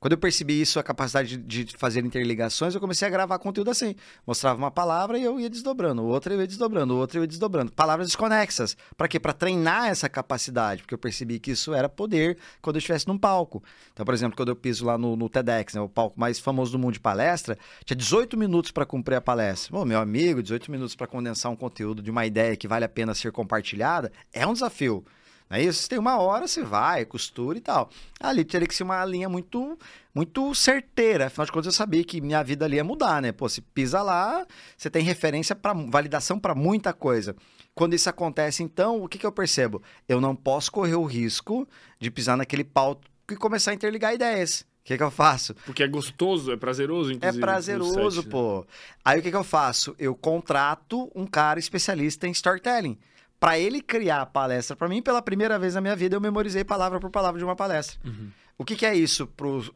Quando 0.00 0.12
eu 0.12 0.18
percebi 0.18 0.58
isso, 0.58 0.80
a 0.80 0.82
capacidade 0.82 1.36
de, 1.36 1.76
fazer 1.76 2.02
interligações, 2.02 2.74
eu 2.74 2.80
comecei 2.80 3.06
a 3.06 3.10
gravar 3.10 3.38
conteúdo 3.38 3.70
assim. 3.70 3.94
Mostrava 4.26 4.58
uma 4.58 4.70
palavra 4.70 5.18
e 5.18 5.22
eu 5.22 5.38
ia 5.38 5.50
desdobrando, 5.50 6.02
outra 6.02 6.32
eu 6.32 6.40
ia 6.40 6.46
desdobrando, 6.46 6.96
outra 6.96 7.18
eu 7.18 7.24
ia 7.24 7.26
desdobrando. 7.26 7.70
Palavras 7.70 8.08
desconexas. 8.08 8.78
Para 8.96 9.06
quê? 9.06 9.20
Para 9.20 9.34
treinar 9.34 9.88
essa 9.88 10.08
capacidade, 10.08 10.80
porque 10.80 10.94
eu 10.94 10.98
percebi 10.98 11.38
que 11.38 11.50
isso 11.50 11.74
era 11.74 11.86
poder 11.86 12.38
quando 12.62 12.76
eu 12.76 12.78
estivesse 12.78 13.06
num 13.06 13.18
palco. 13.18 13.62
Então, 13.92 14.06
por 14.06 14.14
exemplo, 14.14 14.34
quando 14.34 14.48
eu 14.48 14.56
piso 14.56 14.86
lá 14.86 14.96
no, 14.96 15.16
no 15.16 15.28
TEDx, 15.28 15.74
né, 15.74 15.82
o 15.82 15.88
palco 15.88 16.18
mais 16.18 16.38
famoso 16.38 16.72
do 16.72 16.78
mundo 16.78 16.94
de 16.94 17.00
palestra, 17.00 17.58
tinha 17.84 17.94
18 17.94 18.38
minutos 18.38 18.70
para 18.70 18.86
cumprir 18.86 19.16
a 19.16 19.20
palestra. 19.20 19.70
Bom, 19.70 19.84
meu 19.84 20.00
amigo, 20.00 20.42
18 20.42 20.70
minutos 20.70 20.96
para 20.96 21.06
condensar 21.06 21.52
um 21.52 21.56
conteúdo 21.56 22.02
de 22.02 22.10
uma 22.10 22.24
ideia 22.24 22.56
que 22.56 22.66
vale 22.66 22.86
a 22.86 22.88
pena 22.88 23.14
ser 23.14 23.32
compartilhada 23.32 24.10
é 24.32 24.46
um 24.46 24.54
desafio. 24.54 25.04
Não 25.50 25.56
é 25.56 25.62
isso? 25.64 25.82
Você 25.82 25.88
tem 25.88 25.98
uma 25.98 26.16
hora, 26.20 26.46
você 26.46 26.62
vai, 26.62 27.04
costura 27.04 27.58
e 27.58 27.60
tal. 27.60 27.90
Ali 28.20 28.44
teria 28.44 28.68
que 28.68 28.74
ser 28.74 28.84
uma 28.84 29.04
linha 29.04 29.28
muito 29.28 29.76
muito 30.14 30.54
certeira. 30.54 31.26
Afinal 31.26 31.46
de 31.46 31.52
contas, 31.52 31.66
eu 31.66 31.72
sabia 31.72 32.04
que 32.04 32.20
minha 32.20 32.42
vida 32.42 32.64
ali 32.64 32.76
ia 32.76 32.84
mudar, 32.84 33.20
né? 33.20 33.32
Pô, 33.32 33.48
se 33.48 33.60
pisa 33.60 34.00
lá, 34.00 34.46
você 34.76 34.88
tem 34.88 35.02
referência 35.02 35.56
para 35.56 35.72
validação 35.72 36.38
para 36.38 36.54
muita 36.54 36.92
coisa. 36.92 37.34
Quando 37.74 37.94
isso 37.94 38.08
acontece, 38.08 38.62
então, 38.62 39.02
o 39.02 39.08
que, 39.08 39.18
que 39.18 39.26
eu 39.26 39.32
percebo? 39.32 39.82
Eu 40.08 40.20
não 40.20 40.36
posso 40.36 40.70
correr 40.70 40.94
o 40.94 41.04
risco 41.04 41.66
de 41.98 42.10
pisar 42.10 42.36
naquele 42.36 42.64
pau 42.64 43.00
e 43.28 43.36
começar 43.36 43.72
a 43.72 43.74
interligar 43.74 44.14
ideias. 44.14 44.60
O 44.60 44.84
que, 44.84 44.96
que 44.96 45.02
eu 45.02 45.10
faço? 45.10 45.54
Porque 45.66 45.82
é 45.82 45.88
gostoso, 45.88 46.52
é 46.52 46.56
prazeroso, 46.56 47.12
inclusive. 47.12 47.38
É 47.38 47.46
prazeroso, 47.46 48.22
set, 48.22 48.24
né? 48.26 48.30
pô. 48.30 48.66
Aí 49.04 49.18
o 49.18 49.22
que, 49.22 49.30
que 49.30 49.36
eu 49.36 49.44
faço? 49.44 49.94
Eu 49.98 50.14
contrato 50.14 51.10
um 51.14 51.26
cara 51.26 51.58
especialista 51.58 52.26
em 52.26 52.30
storytelling 52.30 52.98
para 53.40 53.58
ele 53.58 53.80
criar 53.80 54.20
a 54.20 54.26
palestra 54.26 54.76
para 54.76 54.86
mim, 54.86 55.00
pela 55.00 55.22
primeira 55.22 55.58
vez 55.58 55.74
na 55.74 55.80
minha 55.80 55.96
vida, 55.96 56.14
eu 56.14 56.20
memorizei 56.20 56.62
palavra 56.62 57.00
por 57.00 57.10
palavra 57.10 57.38
de 57.38 57.44
uma 57.44 57.56
palestra. 57.56 57.98
Uhum. 58.04 58.30
O 58.58 58.64
que, 58.64 58.76
que, 58.76 58.84
é 58.84 58.94
isso 58.94 59.26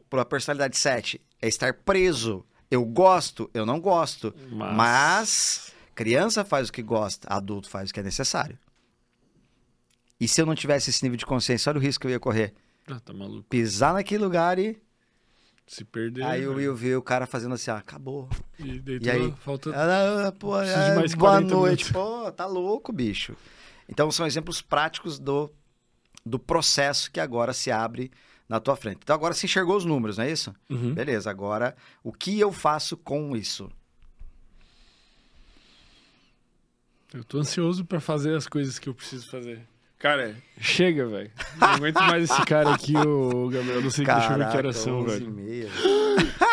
para 0.07 0.21
a 0.21 0.25
personalidade 0.25 0.77
7? 0.77 1.19
É 1.41 1.47
estar 1.47 1.73
preso. 1.73 2.45
Eu 2.69 2.85
gosto, 2.85 3.49
eu 3.51 3.65
não 3.65 3.79
gosto. 3.79 4.33
Mas... 4.51 4.75
mas... 4.75 5.73
criança 5.95 6.45
faz 6.45 6.69
o 6.69 6.71
que 6.71 6.83
gosta, 6.83 7.27
adulto 7.27 7.67
faz 7.67 7.89
o 7.89 7.93
que 7.93 7.99
é 7.99 8.03
necessário. 8.03 8.59
E 10.19 10.27
se 10.27 10.39
eu 10.39 10.45
não 10.45 10.53
tivesse 10.53 10.91
esse 10.91 11.03
nível 11.03 11.17
de 11.17 11.25
consciência, 11.25 11.71
olha 11.71 11.79
o 11.79 11.81
risco 11.81 12.01
que 12.01 12.07
eu 12.07 12.11
ia 12.11 12.19
correr. 12.19 12.53
Ah, 12.87 12.99
tá 12.99 13.11
maluco. 13.11 13.43
Pisar 13.49 13.93
naquele 13.95 14.23
lugar 14.23 14.59
e. 14.59 14.79
Se 15.65 15.83
perder. 15.83 16.23
Aí 16.23 16.43
eu 16.43 16.61
ia 16.61 16.71
ver 16.71 16.95
o 16.95 17.01
cara 17.01 17.25
fazendo 17.25 17.55
assim, 17.55 17.71
ah, 17.71 17.77
acabou. 17.77 18.29
E, 18.59 18.83
e 19.01 19.09
aí, 19.09 19.33
falta. 19.39 19.71
Ah, 19.73 20.31
pô, 20.31 20.61
é, 20.61 21.07
boa 21.17 21.41
noite. 21.41 21.85
Minutos. 21.85 21.91
Pô, 21.91 22.31
tá 22.31 22.45
louco, 22.45 22.93
bicho. 22.93 23.35
Então, 23.87 24.11
são 24.11 24.25
exemplos 24.25 24.61
práticos 24.61 25.19
do, 25.19 25.51
do 26.25 26.39
processo 26.39 27.11
que 27.11 27.19
agora 27.19 27.53
se 27.53 27.71
abre 27.71 28.11
na 28.47 28.59
tua 28.59 28.75
frente. 28.75 28.99
Então, 29.03 29.15
agora 29.15 29.33
se 29.33 29.45
enxergou 29.45 29.77
os 29.77 29.85
números, 29.85 30.17
não 30.17 30.25
é 30.25 30.31
isso? 30.31 30.53
Uhum. 30.69 30.93
Beleza, 30.93 31.29
agora 31.29 31.75
o 32.03 32.11
que 32.11 32.39
eu 32.39 32.51
faço 32.51 32.95
com 32.97 33.35
isso? 33.35 33.69
Eu 37.13 37.23
tô 37.23 37.39
ansioso 37.39 37.85
para 37.85 37.99
fazer 37.99 38.35
as 38.35 38.47
coisas 38.47 38.77
que 38.77 38.89
eu 38.89 38.93
preciso 38.93 39.29
fazer. 39.29 39.61
Cara, 39.97 40.35
chega, 40.59 41.07
velho. 41.07 41.31
Não 41.57 41.67
aguento 41.69 41.95
mais 42.01 42.29
esse 42.29 42.45
cara 42.45 42.73
aqui, 42.73 42.95
o 42.95 43.49
Gabriel. 43.49 43.81
Não 43.81 43.89
sei 43.89 44.05
Caraca, 44.05 44.27
deixa 44.27 44.33
eu 44.33 44.45
ver 44.45 44.51
que 44.51 44.57
horas 44.57 44.77
são, 44.77 45.03
velho. 45.03 45.33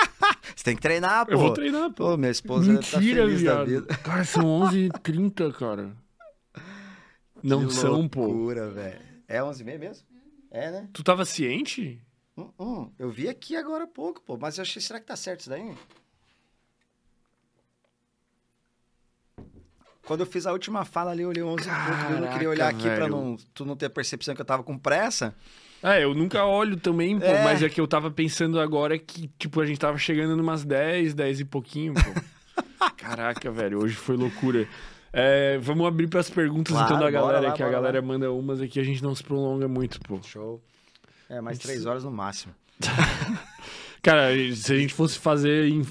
Você 0.55 0.65
tem 0.65 0.77
que 0.77 0.83
treinar, 0.83 1.27
pô. 1.27 1.33
Eu 1.33 1.39
vou 1.39 1.53
treinar, 1.53 1.91
pô. 1.91 2.11
pô 2.11 2.17
minha 2.17 2.31
esposa 2.31 2.73
Mentira, 2.73 2.93
tá 2.93 3.01
feliz 3.01 3.41
viado. 3.41 3.57
da 3.59 3.65
vida. 3.65 3.87
Cara, 3.97 4.25
são 4.25 4.45
11h30, 4.45 5.53
cara. 5.53 5.91
Não 7.43 7.67
que 7.67 7.75
são, 7.75 8.09
pô. 8.09 8.27
loucura, 8.27 8.71
velho. 8.71 9.01
É 9.29 9.41
11h30 9.41 9.79
mesmo? 9.79 10.07
É, 10.51 10.71
né? 10.71 10.89
Tu 10.93 11.03
tava 11.03 11.25
ciente? 11.25 12.01
Hum, 12.37 12.51
hum, 12.59 12.91
eu 12.99 13.11
vi 13.11 13.29
aqui 13.29 13.57
agora 13.57 13.85
há 13.85 13.87
pouco, 13.87 14.23
pô. 14.23 14.37
Mas 14.37 14.59
eu 14.59 14.63
achei, 14.63 14.81
será 14.81 15.01
que 15.01 15.07
tá 15.07 15.17
certo 15.17 15.41
isso 15.41 15.51
daí? 15.51 15.75
Quando 20.05 20.21
eu 20.21 20.27
fiz 20.27 20.47
a 20.47 20.53
última 20.53 20.85
fala 20.85 21.13
ali, 21.13 21.23
eu 21.23 21.29
olhei 21.29 21.43
11 21.43 21.65
Caraca, 21.65 22.13
eu 22.13 22.21
não 22.21 22.29
queria 22.33 22.51
olhar 22.51 22.69
aqui 22.69 22.83
velho. 22.83 22.97
pra 22.97 23.09
não, 23.09 23.37
tu 23.55 23.65
não 23.65 23.77
ter 23.77 23.87
a 23.87 23.91
percepção 23.91 24.35
que 24.35 24.41
eu 24.41 24.45
tava 24.45 24.63
com 24.63 24.77
pressa. 24.77 25.35
É, 25.83 26.05
eu 26.05 26.15
nunca 26.15 26.45
olho 26.45 26.77
também, 26.77 27.19
pô, 27.19 27.27
é. 27.27 27.43
mas 27.43 27.63
é 27.63 27.69
que 27.69 27.81
eu 27.81 27.87
tava 27.87 28.11
pensando 28.11 28.61
agora 28.61 28.99
que, 28.99 29.29
tipo, 29.39 29.61
a 29.61 29.67
gente 29.67 29.79
tava 29.79 29.99
chegando 29.99 30.37
numas 30.37 30.65
10, 30.65 31.15
10 31.15 31.41
e 31.41 31.45
pouquinho, 31.45 31.95
pô. 31.95 32.83
Caraca, 32.97 33.51
velho, 33.51 33.81
hoje 33.81 33.95
foi 33.95 34.17
loucura. 34.17 34.69
É, 35.13 35.59
vamos 35.59 35.87
abrir 35.87 36.09
para 36.09 36.21
as 36.21 36.31
perguntas 36.31 36.73
claro, 36.73 36.95
então 36.95 37.05
da 37.05 37.11
galera, 37.11 37.49
lá, 37.49 37.53
que 37.53 37.63
a 37.63 37.69
galera 37.69 38.01
lá. 38.01 38.07
manda 38.07 38.33
umas 38.33 38.61
aqui, 38.61 38.81
a 38.81 38.83
gente 38.83 39.03
não 39.03 39.15
se 39.15 39.23
prolonga 39.23 39.69
muito, 39.69 40.01
pô. 40.01 40.21
Show. 40.23 40.63
É, 41.29 41.41
mais 41.41 41.59
três 41.59 41.85
horas 41.85 42.05
no 42.05 42.11
máximo. 42.11 42.55
Cara, 44.03 44.31
se 44.55 44.73
a 44.73 44.79
gente 44.79 44.95
fosse 44.95 45.19
fazer 45.19 45.69
em... 45.69 45.83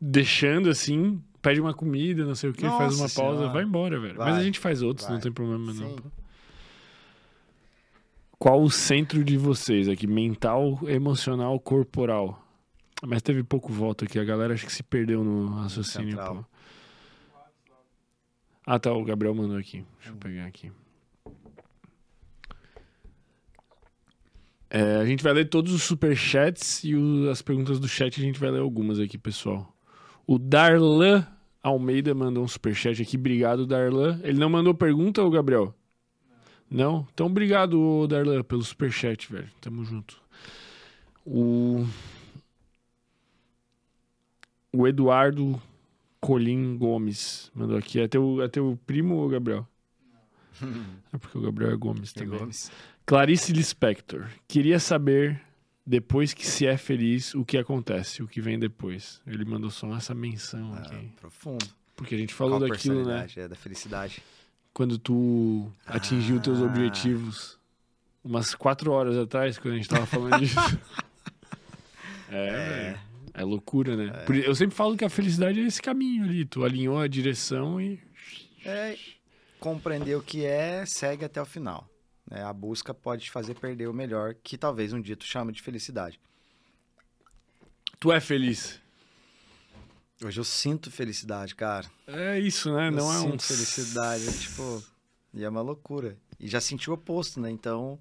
deixando 0.00 0.68
assim, 0.68 1.22
pede 1.40 1.60
uma 1.60 1.72
comida, 1.72 2.24
não 2.24 2.34
sei 2.34 2.50
o 2.50 2.52
que, 2.52 2.64
Nossa 2.64 2.78
faz 2.78 2.94
uma 2.94 3.08
pausa, 3.08 3.38
senhora. 3.38 3.52
vai 3.52 3.62
embora, 3.62 3.98
velho. 3.98 4.16
Vai, 4.16 4.30
Mas 4.30 4.38
a 4.38 4.44
gente 4.44 4.58
faz 4.58 4.82
outros, 4.82 5.06
vai. 5.06 5.14
não 5.14 5.22
tem 5.22 5.32
problema 5.32 5.72
Sim. 5.72 5.80
não. 5.80 5.96
Qual 8.38 8.62
o 8.62 8.70
centro 8.70 9.24
de 9.24 9.36
vocês 9.36 9.88
aqui? 9.88 10.06
Mental, 10.06 10.78
emocional, 10.86 11.58
corporal? 11.58 12.40
Mas 13.04 13.20
teve 13.20 13.42
pouco 13.42 13.72
voto 13.72 14.04
aqui. 14.04 14.18
A 14.18 14.24
galera 14.24 14.54
acho 14.54 14.64
que 14.64 14.72
se 14.72 14.82
perdeu 14.82 15.24
no 15.24 15.46
raciocínio. 15.56 16.10
Central. 16.10 16.36
Pô. 16.36 16.57
Ah, 18.70 18.78
tá. 18.78 18.92
O 18.92 19.02
Gabriel 19.02 19.34
mandou 19.34 19.56
aqui. 19.56 19.82
Deixa 19.96 20.10
eu 20.10 20.16
pegar 20.16 20.44
aqui. 20.44 20.70
É, 24.68 24.96
a 24.96 25.06
gente 25.06 25.22
vai 25.24 25.32
ler 25.32 25.46
todos 25.46 25.72
os 25.72 25.82
superchats 25.82 26.84
e 26.84 26.94
o- 26.94 27.30
as 27.30 27.40
perguntas 27.40 27.80
do 27.80 27.88
chat 27.88 28.20
a 28.20 28.22
gente 28.22 28.38
vai 28.38 28.50
ler 28.50 28.60
algumas 28.60 29.00
aqui, 29.00 29.16
pessoal. 29.16 29.74
O 30.26 30.38
Darlan 30.38 31.26
Almeida 31.62 32.14
mandou 32.14 32.44
um 32.44 32.48
superchat 32.48 33.00
aqui. 33.00 33.16
Obrigado, 33.16 33.66
Darlan. 33.66 34.20
Ele 34.22 34.38
não 34.38 34.50
mandou 34.50 34.74
pergunta, 34.74 35.22
ô 35.22 35.30
Gabriel? 35.30 35.74
Não? 36.70 37.08
Então, 37.14 37.26
obrigado, 37.28 38.06
Darlan, 38.06 38.42
pelo 38.42 38.62
superchat, 38.62 39.32
velho. 39.32 39.48
Tamo 39.62 39.82
junto. 39.82 40.20
O... 41.24 41.86
O 44.70 44.86
Eduardo 44.86 45.58
Colim 46.20 46.76
Gomes 46.76 47.50
mandou 47.54 47.76
aqui. 47.76 48.00
É 48.00 48.08
teu, 48.08 48.42
é 48.42 48.48
teu 48.48 48.78
primo, 48.86 49.16
ô 49.24 49.28
Gabriel? 49.28 49.66
É 51.12 51.16
porque 51.16 51.38
o 51.38 51.40
Gabriel 51.40 51.72
é 51.72 51.76
Gomes 51.76 52.12
também. 52.12 52.36
Gomes. 52.38 52.70
Clarice 53.06 53.52
Lispector. 53.52 54.28
Queria 54.48 54.78
saber, 54.80 55.40
depois 55.86 56.34
que 56.34 56.44
se 56.46 56.66
é 56.66 56.76
feliz, 56.76 57.32
o 57.34 57.44
que 57.44 57.56
acontece, 57.56 58.22
o 58.22 58.28
que 58.28 58.40
vem 58.40 58.58
depois. 58.58 59.22
Ele 59.26 59.44
mandou 59.44 59.70
só 59.70 59.94
essa 59.96 60.12
menção 60.14 60.74
Ah, 60.74 60.78
aqui. 60.80 61.12
profundo. 61.20 61.64
Porque 61.96 62.14
a 62.14 62.18
gente 62.18 62.34
falou 62.34 62.58
Qual 62.58 62.68
daquilo, 62.68 63.06
né? 63.06 63.26
É 63.36 63.48
da 63.48 63.54
felicidade. 63.56 64.22
Quando 64.74 64.98
tu 64.98 65.72
atingiu 65.86 66.40
teus 66.40 66.60
Ah. 66.60 66.64
objetivos. 66.66 67.56
Umas 68.22 68.54
quatro 68.54 68.90
horas 68.92 69.16
atrás, 69.16 69.58
quando 69.58 69.74
a 69.74 69.76
gente 69.76 69.88
tava 69.88 70.04
falando 70.06 70.38
disso. 70.42 70.56
é, 72.30 72.50
velho. 72.50 73.00
É 73.40 73.44
loucura, 73.44 73.96
né? 73.96 74.10
Por- 74.24 74.36
Eu 74.36 74.54
sempre 74.54 74.74
falo 74.76 74.96
que 74.96 75.04
a 75.04 75.10
felicidade 75.10 75.60
é 75.60 75.64
esse 75.66 75.80
caminho 75.80 76.24
ali. 76.24 76.44
Tu 76.44 76.64
alinhou 76.64 76.98
a 76.98 77.06
direção 77.06 77.80
e. 77.80 78.00
É 78.64 78.96
compreender 79.60 80.16
o 80.16 80.22
que 80.22 80.44
é, 80.44 80.84
segue 80.86 81.24
até 81.24 81.40
o 81.40 81.46
final. 81.46 81.88
né? 82.30 82.42
A 82.44 82.52
busca 82.52 82.92
pode 82.92 83.24
te 83.24 83.30
fazer 83.30 83.54
perder 83.54 83.88
o 83.88 83.92
melhor, 83.94 84.34
que 84.34 84.58
talvez 84.58 84.92
um 84.92 85.00
dia 85.00 85.16
tu 85.16 85.24
chama 85.24 85.50
de 85.52 85.62
felicidade. 85.62 86.20
Tu 87.98 88.12
é 88.12 88.20
feliz. 88.20 88.80
Hoje 90.24 90.38
eu 90.40 90.44
sinto 90.44 90.90
felicidade, 90.90 91.54
cara. 91.54 91.86
É 92.06 92.38
isso, 92.38 92.72
né? 92.74 92.88
Eu 92.88 92.92
Não 92.92 93.12
é 93.12 93.18
um. 93.20 93.30
sinto 93.32 93.42
felicidade, 93.44 94.28
é 94.28 94.32
tipo, 94.32 94.84
e 95.32 95.44
é 95.44 95.48
uma 95.48 95.60
loucura. 95.62 96.16
E 96.40 96.46
já 96.48 96.60
senti 96.60 96.90
o 96.90 96.94
oposto, 96.94 97.40
né? 97.40 97.50
Então, 97.50 97.98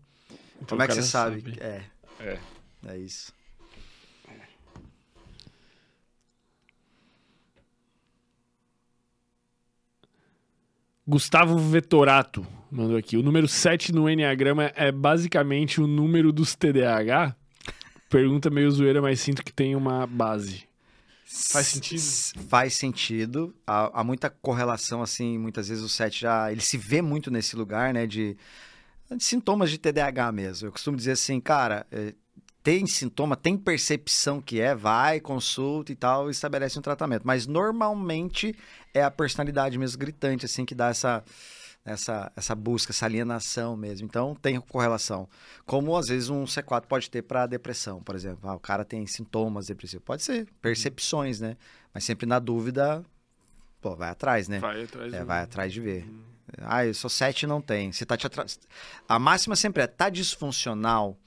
Então 0.55 0.69
como 0.69 0.81
é 0.83 0.87
que 0.87 0.93
você 0.93 1.11
cara 1.11 1.31
sabe? 1.31 1.57
É, 1.59 1.83
É. 2.19 2.39
é 2.87 2.97
isso. 2.97 3.31
Gustavo 11.07 11.57
Vetorato 11.57 12.45
mandou 12.69 12.97
aqui. 12.97 13.15
O 13.15 13.23
número 13.23 13.47
7 13.47 13.93
no 13.93 14.09
Enneagrama 14.09 14.73
é 14.75 14.91
basicamente 14.91 15.79
o 15.79 15.87
número 15.87 16.33
dos 16.33 16.53
TDAH? 16.53 17.33
Pergunta 18.09 18.49
meio 18.49 18.69
zoeira, 18.69 19.01
mas 19.01 19.21
sinto 19.21 19.41
que 19.41 19.53
tem 19.53 19.73
uma 19.73 20.05
base. 20.05 20.63
Faz 21.25 21.67
sentido? 21.67 22.01
Faz 22.49 22.73
sentido. 22.73 23.55
Há, 23.65 24.01
há 24.01 24.03
muita 24.03 24.29
correlação, 24.29 25.01
assim, 25.01 25.37
muitas 25.37 25.69
vezes 25.69 25.81
o 25.81 25.87
7 25.87 26.21
já. 26.21 26.51
Ele 26.51 26.59
se 26.59 26.77
vê 26.77 27.01
muito 27.01 27.31
nesse 27.31 27.55
lugar, 27.55 27.93
né? 27.93 28.05
De, 28.05 28.35
de 29.09 29.23
sintomas 29.23 29.69
de 29.69 29.77
TDAH 29.77 30.31
mesmo. 30.33 30.67
Eu 30.67 30.71
costumo 30.73 30.97
dizer 30.97 31.11
assim, 31.11 31.39
cara, 31.39 31.87
é, 31.89 32.13
tem 32.67 32.85
sintoma, 32.85 33.37
tem 33.37 33.55
percepção 33.57 34.41
que 34.41 34.59
é, 34.59 34.75
vai, 34.75 35.21
consulta 35.21 35.89
e 35.89 35.95
tal, 35.95 36.29
estabelece 36.29 36.77
um 36.77 36.81
tratamento. 36.81 37.21
Mas 37.25 37.47
normalmente 37.47 38.53
é 38.93 39.01
a 39.01 39.09
personalidade 39.09 39.77
mesmo 39.77 39.97
gritante, 39.97 40.43
assim, 40.45 40.65
que 40.65 40.75
dá 40.75 40.89
essa. 40.89 41.23
Essa, 41.85 42.29
essa 42.35 42.53
busca, 42.53 42.91
essa 42.91 43.05
alienação 43.05 43.77
mesmo. 43.77 44.05
Então, 44.05 44.35
tem 44.35 44.59
correlação. 44.59 45.29
Como, 45.65 45.95
às 45.95 46.07
vezes, 46.09 46.27
um 46.27 46.43
C4 46.43 46.85
pode 46.85 47.09
ter 47.09 47.21
para 47.21 47.47
depressão, 47.47 48.03
por 48.03 48.13
exemplo. 48.13 48.49
Ah, 48.49 48.55
o 48.55 48.59
cara 48.59 48.83
tem 48.83 49.07
sintomas 49.07 49.67
depressivos. 49.67 50.03
Pode 50.03 50.21
ser, 50.21 50.49
percepções, 50.61 51.39
né? 51.39 51.55
Mas 51.93 52.03
sempre 52.03 52.25
na 52.25 52.39
dúvida, 52.39 53.01
pô, 53.79 53.95
vai 53.95 54.09
atrás, 54.09 54.49
né? 54.49 54.59
Vai 54.59 54.83
atrás 54.83 55.13
É, 55.13 55.19
do- 55.21 55.25
vai 55.25 55.41
atrás 55.43 55.71
de 55.71 55.79
ver. 55.79 56.05
Ah, 56.57 56.85
eu 56.85 56.93
sou 56.93 57.09
7 57.09 57.43
e 57.43 57.47
não 57.47 57.61
tem. 57.61 57.93
Você 57.93 58.05
tá 58.05 58.17
te 58.17 58.27
atrás. 58.27 58.59
A 59.07 59.17
máxima 59.17 59.55
sempre 59.55 59.81
é, 59.83 59.87
tá 59.87 60.09
disfuncional 60.09 61.17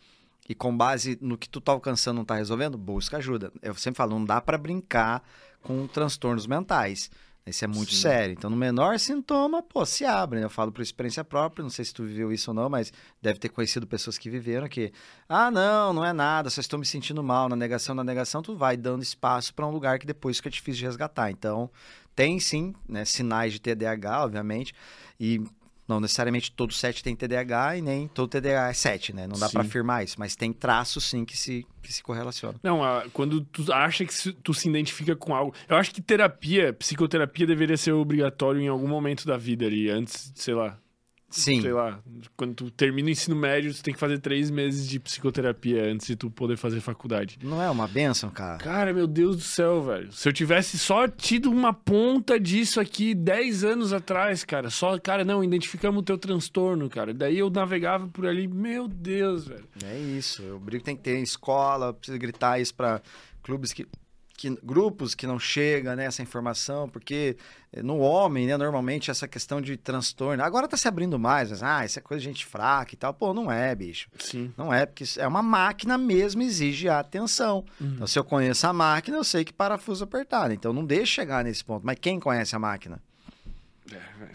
e 0.48 0.54
com 0.54 0.76
base 0.76 1.18
no 1.20 1.38
que 1.38 1.48
tu 1.48 1.60
tá 1.60 1.72
alcançando 1.72 2.16
não 2.16 2.24
tá 2.24 2.34
resolvendo, 2.34 2.76
busca 2.76 3.18
ajuda. 3.18 3.52
Eu 3.62 3.74
sempre 3.74 3.98
falo, 3.98 4.18
não 4.18 4.24
dá 4.24 4.40
para 4.40 4.58
brincar 4.58 5.22
com 5.62 5.86
transtornos 5.86 6.46
mentais. 6.46 7.10
Isso 7.46 7.64
é 7.64 7.68
muito 7.68 7.92
Sim. 7.92 8.02
sério. 8.02 8.32
Então, 8.32 8.50
no 8.50 8.56
menor 8.56 8.98
sintoma, 8.98 9.62
pô, 9.62 9.84
se 9.84 10.04
abre. 10.04 10.38
né? 10.38 10.44
Eu 10.44 10.50
falo 10.50 10.70
por 10.70 10.82
experiência 10.82 11.24
própria, 11.24 11.62
não 11.62 11.70
sei 11.70 11.84
se 11.84 11.92
tu 11.92 12.04
viveu 12.04 12.32
isso 12.32 12.50
ou 12.50 12.54
não, 12.54 12.68
mas 12.68 12.92
deve 13.20 13.38
ter 13.38 13.48
conhecido 13.48 13.86
pessoas 13.86 14.18
que 14.18 14.30
viveram 14.30 14.68
que, 14.68 14.92
ah, 15.28 15.50
não, 15.50 15.92
não 15.92 16.04
é 16.04 16.12
nada, 16.12 16.50
só 16.50 16.60
estou 16.60 16.78
me 16.78 16.86
sentindo 16.86 17.22
mal. 17.22 17.48
Na 17.48 17.56
negação, 17.56 17.94
na 17.94 18.04
negação, 18.04 18.42
tu 18.42 18.56
vai 18.56 18.76
dando 18.76 19.02
espaço 19.02 19.54
para 19.54 19.66
um 19.66 19.70
lugar 19.70 19.98
que 19.98 20.06
depois 20.06 20.36
fica 20.36 20.50
difícil 20.50 20.80
de 20.80 20.86
resgatar. 20.86 21.30
Então, 21.30 21.70
tem 22.14 22.38
sim, 22.38 22.74
né, 22.88 23.04
sinais 23.04 23.52
de 23.52 23.60
TDAH, 23.60 24.24
obviamente, 24.24 24.74
e 25.18 25.42
não 25.90 26.00
necessariamente 26.00 26.50
todo 26.52 26.72
7 26.72 27.02
tem 27.02 27.14
TDAH 27.16 27.76
e 27.78 27.82
nem 27.82 28.08
todo 28.08 28.28
TDAH 28.30 28.70
é 28.70 28.72
7, 28.72 29.12
né? 29.12 29.26
Não 29.26 29.38
dá 29.38 29.48
para 29.50 29.60
afirmar 29.62 30.04
isso, 30.04 30.16
mas 30.18 30.34
tem 30.36 30.52
traços 30.52 31.04
sim 31.04 31.24
que 31.24 31.36
se, 31.36 31.66
que 31.82 31.92
se 31.92 32.02
correlacionam. 32.02 32.58
Não, 32.62 32.82
a- 32.82 33.04
quando 33.12 33.40
tu 33.42 33.70
acha 33.72 34.04
que 34.04 34.14
se- 34.14 34.32
tu 34.32 34.54
se 34.54 34.68
identifica 34.68 35.14
com 35.16 35.34
algo. 35.34 35.52
Eu 35.68 35.76
acho 35.76 35.90
que 35.92 36.00
terapia, 36.00 36.72
psicoterapia 36.72 37.46
deveria 37.46 37.76
ser 37.76 37.92
obrigatório 37.92 38.60
em 38.60 38.68
algum 38.68 38.88
momento 38.88 39.26
da 39.26 39.36
vida 39.36 39.66
ali, 39.66 39.90
antes, 39.90 40.32
sei 40.34 40.54
lá. 40.54 40.78
Sim. 41.30 41.62
Sei 41.62 41.72
lá. 41.72 42.00
Quando 42.36 42.54
tu 42.54 42.70
termina 42.70 43.08
o 43.08 43.10
ensino 43.10 43.36
médio, 43.36 43.72
tu 43.72 43.82
tem 43.82 43.94
que 43.94 44.00
fazer 44.00 44.18
três 44.18 44.50
meses 44.50 44.88
de 44.88 44.98
psicoterapia 44.98 45.84
antes 45.84 46.08
de 46.08 46.16
tu 46.16 46.28
poder 46.28 46.56
fazer 46.56 46.80
faculdade. 46.80 47.38
Não 47.42 47.62
é 47.62 47.70
uma 47.70 47.86
benção, 47.86 48.30
cara? 48.30 48.58
Cara, 48.58 48.92
meu 48.92 49.06
Deus 49.06 49.36
do 49.36 49.42
céu, 49.42 49.82
velho. 49.82 50.12
Se 50.12 50.28
eu 50.28 50.32
tivesse 50.32 50.76
só 50.76 51.06
tido 51.06 51.50
uma 51.50 51.72
ponta 51.72 52.38
disso 52.38 52.80
aqui 52.80 53.14
10 53.14 53.62
anos 53.62 53.92
atrás, 53.92 54.44
cara, 54.44 54.70
só, 54.70 54.98
cara, 54.98 55.24
não, 55.24 55.42
identificamos 55.44 56.00
o 56.00 56.04
teu 56.04 56.18
transtorno, 56.18 56.90
cara. 56.90 57.14
Daí 57.14 57.38
eu 57.38 57.48
navegava 57.48 58.08
por 58.08 58.26
ali, 58.26 58.48
meu 58.48 58.88
Deus, 58.88 59.46
velho. 59.46 59.68
É 59.84 59.96
isso. 59.96 60.42
Eu 60.42 60.58
brigo 60.58 60.80
que 60.80 60.86
tem 60.86 60.96
que 60.96 61.02
ter 61.02 61.20
escola, 61.20 61.92
precisa 61.92 62.18
gritar 62.18 62.60
isso 62.60 62.74
para 62.74 63.00
clubes 63.42 63.72
que, 63.72 63.86
que 64.40 64.48
grupos 64.62 65.14
que 65.14 65.26
não 65.26 65.38
chega 65.38 65.94
né, 65.94 66.06
essa 66.06 66.22
informação, 66.22 66.88
porque 66.88 67.36
eh, 67.74 67.82
no 67.82 67.98
homem, 67.98 68.46
né, 68.46 68.56
normalmente 68.56 69.10
essa 69.10 69.28
questão 69.28 69.60
de 69.60 69.76
transtorno, 69.76 70.42
agora 70.42 70.66
tá 70.66 70.78
se 70.78 70.88
abrindo 70.88 71.18
mais, 71.18 71.50
mas 71.50 71.62
ah, 71.62 71.84
isso 71.84 71.98
é 71.98 72.02
coisa 72.02 72.22
de 72.22 72.26
gente 72.26 72.46
fraca 72.46 72.94
e 72.94 72.96
tal. 72.96 73.12
Pô, 73.12 73.34
não 73.34 73.52
é, 73.52 73.74
bicho. 73.74 74.08
Sim. 74.18 74.50
Não 74.56 74.72
é, 74.72 74.86
porque 74.86 75.04
é 75.18 75.28
uma 75.28 75.42
máquina 75.42 75.98
mesmo, 75.98 76.40
exige 76.40 76.88
atenção. 76.88 77.66
Então, 77.78 78.06
se 78.06 78.18
eu 78.18 78.24
conheço 78.24 78.66
a 78.66 78.72
máquina, 78.72 79.18
eu 79.18 79.24
sei 79.24 79.44
que 79.44 79.52
parafuso 79.52 80.04
apertar. 80.04 80.50
Então, 80.50 80.72
não 80.72 80.86
deixa 80.86 81.20
chegar 81.20 81.44
nesse 81.44 81.62
ponto. 81.62 81.84
Mas 81.84 81.98
quem 82.00 82.18
conhece 82.18 82.56
a 82.56 82.58
máquina? 82.58 82.98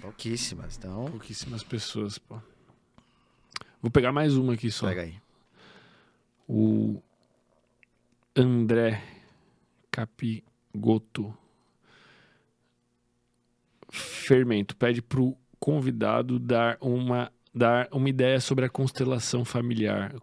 Pouquíssimas. 0.01 0.77
Então, 0.77 1.05
Pouquíssimas 1.09 1.63
pessoas, 1.63 2.19
pô. 2.19 2.39
Vou 3.81 3.89
pegar 3.89 4.11
mais 4.11 4.37
uma 4.37 4.53
aqui 4.53 4.69
só. 4.69 4.87
pega 4.87 5.01
aí. 5.01 5.15
O 6.47 7.01
André 8.35 9.14
Capigoto. 9.95 11.33
Fermento 13.89 14.75
pede 14.75 15.01
pro 15.01 15.37
convidado 15.57 16.37
dar 16.37 16.77
uma, 16.81 17.31
dar 17.53 17.87
uma 17.93 18.09
ideia 18.09 18.41
sobre 18.41 18.65
a 18.65 18.69
constelação 18.69 19.45
familiar. 19.45 20.13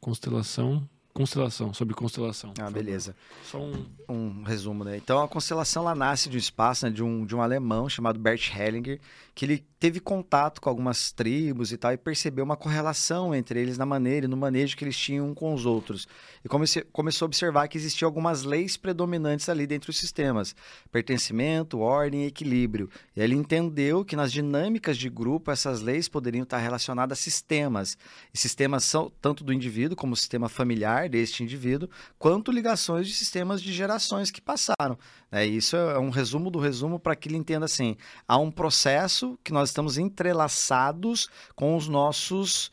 Constelação? 0.00 0.88
Constelação, 1.12 1.74
sobre 1.74 1.94
constelação. 1.94 2.54
Ah, 2.58 2.70
beleza. 2.70 3.14
Só 3.44 3.60
um. 3.60 3.84
um 4.08 4.42
resumo, 4.44 4.82
né? 4.82 4.96
Então 4.96 5.22
a 5.22 5.28
constelação 5.28 5.82
ela 5.82 5.94
nasce 5.94 6.30
de 6.30 6.36
um 6.36 6.38
espaço 6.38 6.86
né, 6.86 6.90
de, 6.90 7.02
um, 7.02 7.26
de 7.26 7.36
um 7.36 7.42
alemão 7.42 7.86
chamado 7.86 8.18
Bert 8.18 8.50
Hellinger, 8.56 8.98
que 9.38 9.44
ele 9.44 9.64
teve 9.78 10.00
contato 10.00 10.60
com 10.60 10.68
algumas 10.68 11.12
tribos 11.12 11.70
e 11.70 11.76
tal 11.76 11.92
e 11.92 11.96
percebeu 11.96 12.44
uma 12.44 12.56
correlação 12.56 13.32
entre 13.32 13.60
eles 13.60 13.78
na 13.78 13.86
maneira 13.86 14.26
e 14.26 14.28
no 14.28 14.36
manejo 14.36 14.76
que 14.76 14.82
eles 14.82 14.98
tinham 14.98 15.28
um 15.28 15.32
com 15.32 15.54
os 15.54 15.64
outros. 15.64 16.08
E 16.44 16.48
comece, 16.48 16.82
começou 16.92 17.24
a 17.24 17.28
observar 17.28 17.68
que 17.68 17.78
existiam 17.78 18.08
algumas 18.08 18.42
leis 18.42 18.76
predominantes 18.76 19.48
ali 19.48 19.64
dentro 19.64 19.86
dos 19.86 19.98
sistemas: 19.98 20.56
pertencimento, 20.90 21.78
ordem 21.78 22.24
e 22.24 22.26
equilíbrio. 22.26 22.90
E 23.14 23.20
ele 23.20 23.36
entendeu 23.36 24.04
que 24.04 24.16
nas 24.16 24.32
dinâmicas 24.32 24.98
de 24.98 25.08
grupo 25.08 25.52
essas 25.52 25.80
leis 25.82 26.08
poderiam 26.08 26.42
estar 26.42 26.58
relacionadas 26.58 27.16
a 27.16 27.22
sistemas. 27.22 27.96
E 28.34 28.38
sistemas 28.38 28.82
são 28.82 29.08
tanto 29.22 29.44
do 29.44 29.52
indivíduo 29.52 29.96
como 29.96 30.14
o 30.14 30.16
sistema 30.16 30.48
familiar 30.48 31.08
deste 31.08 31.44
indivíduo, 31.44 31.88
quanto 32.18 32.50
ligações 32.50 33.06
de 33.06 33.14
sistemas 33.14 33.62
de 33.62 33.72
gerações 33.72 34.32
que 34.32 34.40
passaram. 34.40 34.98
É, 35.30 35.46
isso 35.46 35.76
é 35.76 35.96
um 35.98 36.10
resumo 36.10 36.50
do 36.50 36.58
resumo 36.58 36.98
para 36.98 37.14
que 37.14 37.28
ele 37.28 37.36
entenda 37.36 37.66
assim: 37.66 37.96
há 38.26 38.36
um 38.36 38.50
processo 38.50 39.27
que 39.42 39.52
nós 39.52 39.70
estamos 39.70 39.98
entrelaçados 39.98 41.28
com 41.54 41.76
os 41.76 41.88
nossos 41.88 42.70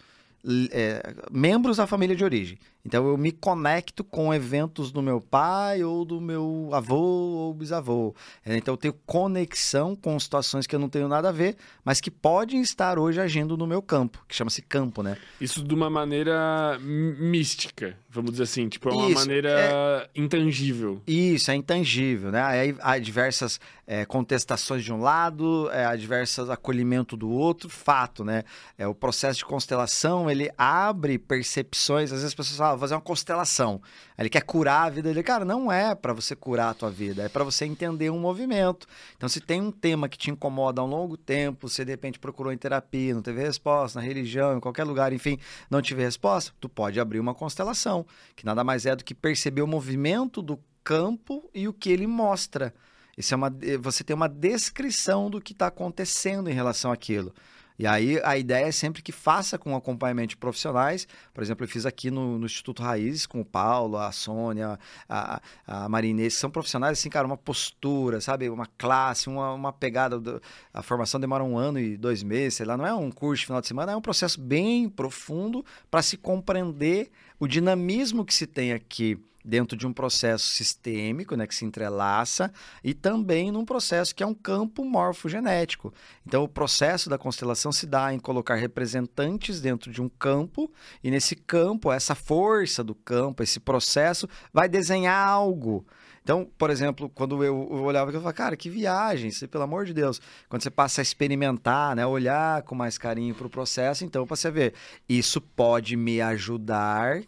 é, 0.71 1.15
membros 1.31 1.77
da 1.77 1.87
família 1.87 2.15
de 2.15 2.23
origem. 2.23 2.57
Então 2.85 3.07
eu 3.07 3.17
me 3.17 3.31
conecto 3.31 4.03
com 4.03 4.31
eventos 4.31 4.91
do 4.91 5.01
meu 5.01 5.19
pai 5.19 5.83
ou 5.83 6.05
do 6.05 6.21
meu 6.21 6.69
avô 6.71 6.95
ou 6.99 7.51
bisavô. 7.51 8.13
É, 8.45 8.55
então 8.55 8.75
eu 8.75 8.77
tenho 8.77 8.93
conexão 9.07 9.95
com 9.95 10.19
situações 10.19 10.67
que 10.67 10.75
eu 10.75 10.79
não 10.79 10.87
tenho 10.87 11.07
nada 11.07 11.29
a 11.29 11.31
ver, 11.31 11.55
mas 11.83 11.99
que 11.99 12.11
podem 12.11 12.61
estar 12.61 12.99
hoje 12.99 13.19
agindo 13.19 13.57
no 13.57 13.65
meu 13.65 13.81
campo, 13.81 14.23
que 14.27 14.35
chama-se 14.35 14.61
campo, 14.61 15.01
né? 15.01 15.17
Isso 15.41 15.63
de 15.63 15.73
uma 15.73 15.89
maneira 15.89 16.77
mística, 16.79 17.97
vamos 18.07 18.31
dizer 18.31 18.43
assim, 18.43 18.69
tipo, 18.69 18.87
é 18.89 18.93
uma 18.93 19.09
Isso, 19.09 19.15
maneira 19.15 19.49
é- 19.49 20.09
intangível. 20.15 21.01
Isso, 21.07 21.49
é 21.49 21.55
intangível, 21.55 22.31
né? 22.31 22.43
Aí 22.43 22.75
há 22.81 22.99
diversas 22.99 23.59
é, 23.87 24.05
contestações 24.05 24.83
de 24.83 24.91
um 24.91 24.99
lado, 24.99 25.69
é, 25.71 25.85
há 25.85 25.95
diversos 25.95 26.49
acolhimento 26.49 27.15
do 27.15 27.29
outro, 27.29 27.69
fato, 27.69 28.23
né? 28.23 28.43
É, 28.77 28.87
o 28.87 28.95
processo 28.95 29.39
de 29.39 29.45
constelação, 29.45 30.29
ele 30.29 30.51
abre 30.57 31.19
percepções, 31.19 32.05
às 32.05 32.17
vezes 32.19 32.25
as 32.25 32.33
pessoas 32.33 32.57
falam, 32.57 32.75
"Ah, 32.75 32.79
fazer 32.79 32.95
uma 32.95 33.01
constelação. 33.01 33.81
Ele 34.17 34.29
quer 34.29 34.41
curar 34.41 34.87
a 34.87 34.89
vida 34.89 35.09
dele. 35.09 35.23
Cara, 35.23 35.45
não 35.45 35.71
é 35.71 35.93
para 35.93 36.13
você 36.13 36.35
curar 36.35 36.69
a 36.69 36.73
tua 36.73 36.89
vida, 36.89 37.23
é 37.23 37.29
para 37.29 37.43
você 37.43 37.65
entender 37.65 38.09
um 38.09 38.19
movimento. 38.19 38.87
Então, 39.15 39.29
se 39.29 39.39
tem 39.39 39.61
um 39.61 39.71
tema 39.71 40.09
que 40.09 40.17
te 40.17 40.31
incomoda 40.31 40.81
há 40.81 40.83
um 40.83 40.87
longo 40.87 41.17
tempo, 41.17 41.67
você 41.69 41.85
de 41.85 41.91
repente 41.91 42.17
procurou 42.17 42.51
em 42.51 42.57
terapia, 42.57 43.13
não 43.13 43.21
teve 43.21 43.41
resposta, 43.41 43.99
na 43.99 44.05
religião, 44.05 44.57
em 44.57 44.59
qualquer 44.59 44.83
lugar, 44.83 45.13
enfim, 45.13 45.37
não 45.69 45.81
tive 45.81 46.01
resposta, 46.01 46.53
tu 46.59 46.69
pode 46.69 46.99
abrir 46.99 47.19
uma 47.19 47.33
constelação, 47.35 48.05
que 48.35 48.45
nada 48.45 48.63
mais 48.63 48.85
é 48.85 48.95
do 48.95 49.03
que 49.03 49.13
perceber 49.13 49.61
o 49.61 49.67
movimento 49.67 50.41
do 50.41 50.59
campo 50.83 51.49
e 51.53 51.67
o 51.67 51.73
que 51.73 51.89
ele 51.89 52.07
mostra. 52.07 52.73
Isso 53.17 53.33
é 53.33 53.37
uma, 53.37 53.51
você 53.81 54.03
tem 54.03 54.15
uma 54.15 54.27
descrição 54.29 55.29
do 55.29 55.39
que 55.41 55.53
está 55.53 55.67
acontecendo 55.67 56.49
em 56.49 56.53
relação 56.53 56.91
àquilo. 56.91 57.33
E 57.77 57.85
aí 57.85 58.21
a 58.23 58.37
ideia 58.37 58.67
é 58.67 58.71
sempre 58.71 59.01
que 59.01 59.11
faça 59.11 59.57
com 59.57 59.75
acompanhamento 59.75 60.29
de 60.29 60.37
profissionais. 60.37 61.05
Por 61.33 61.43
exemplo, 61.43 61.65
eu 61.65 61.67
fiz 61.67 61.85
aqui 61.85 62.09
no, 62.09 62.39
no 62.39 62.45
Instituto 62.45 62.81
Raízes 62.81 63.25
com 63.25 63.41
o 63.41 63.45
Paulo, 63.45 63.97
a 63.97 64.13
Sônia, 64.13 64.79
a, 65.09 65.41
a 65.67 65.89
Marinês, 65.89 66.35
são 66.35 66.49
profissionais 66.49 66.97
assim, 66.97 67.09
cara, 67.09 67.27
uma 67.27 67.35
postura, 67.35 68.21
sabe? 68.21 68.49
Uma 68.49 68.65
classe, 68.77 69.27
uma, 69.27 69.51
uma 69.51 69.73
pegada. 69.73 70.17
do- 70.17 70.41
a 70.73 70.81
formação 70.81 71.19
demora 71.19 71.43
um 71.43 71.57
ano 71.57 71.77
e 71.77 71.97
dois 71.97 72.23
meses, 72.23 72.55
sei 72.55 72.65
lá, 72.65 72.77
não 72.77 72.85
é 72.85 72.93
um 72.93 73.11
curso 73.11 73.41
de 73.41 73.45
final 73.47 73.59
de 73.59 73.67
semana, 73.67 73.91
é 73.91 73.95
um 73.95 74.01
processo 74.01 74.39
bem 74.39 74.87
profundo 74.87 75.65
para 75.91 76.01
se 76.01 76.15
compreender 76.15 77.11
o 77.37 77.45
dinamismo 77.45 78.23
que 78.23 78.33
se 78.33 78.47
tem 78.47 78.71
aqui 78.71 79.19
dentro 79.45 79.77
de 79.77 79.85
um 79.85 79.93
processo 79.93 80.47
sistêmico, 80.47 81.35
né, 81.35 81.45
que 81.45 81.53
se 81.53 81.63
entrelaça, 81.63 82.51
e 82.83 82.93
também 82.93 83.51
num 83.51 83.63
processo 83.63 84.15
que 84.15 84.23
é 84.23 84.25
um 84.25 84.33
campo 84.33 84.83
morfogenético. 84.83 85.93
Então, 86.25 86.43
o 86.43 86.49
processo 86.49 87.09
da 87.09 87.17
constelação 87.17 87.71
se 87.71 87.85
dá 87.85 88.11
em 88.11 88.19
colocar 88.19 88.55
representantes 88.55 89.61
dentro 89.61 89.91
de 89.91 90.01
um 90.01 90.09
campo, 90.09 90.71
e 91.03 91.11
nesse 91.11 91.35
campo, 91.35 91.91
essa 91.91 92.15
força 92.15 92.83
do 92.83 92.95
campo, 92.95 93.43
esse 93.43 93.59
processo, 93.59 94.27
vai 94.51 94.67
desenhar 94.67 95.27
algo. 95.27 95.85
Então, 96.23 96.49
por 96.57 96.71
exemplo, 96.71 97.07
quando 97.07 97.43
eu, 97.43 97.55
olhava, 97.71 98.09
eu 98.09 98.13
falava, 98.13 98.33
cara, 98.33 98.57
que 98.57 98.67
viagem, 98.67 99.29
isso, 99.29 99.47
pelo 99.47 99.63
amor 99.63 99.85
de 99.85 99.93
Deus. 99.93 100.19
Quando 100.49 100.63
você 100.63 100.71
passa 100.71 100.99
a 100.99 101.03
experimentar, 101.03 101.95
né, 101.95 102.03
olhar 102.03 102.63
com 102.63 102.73
mais 102.73 102.97
carinho 102.97 103.35
para 103.35 103.45
o 103.45 103.49
processo, 103.49 104.03
então, 104.03 104.25
para 104.25 104.35
você 104.35 104.49
ver, 104.49 104.73
isso 105.07 105.39
pode 105.39 105.95
me 105.95 106.19
ajudar 106.21 107.21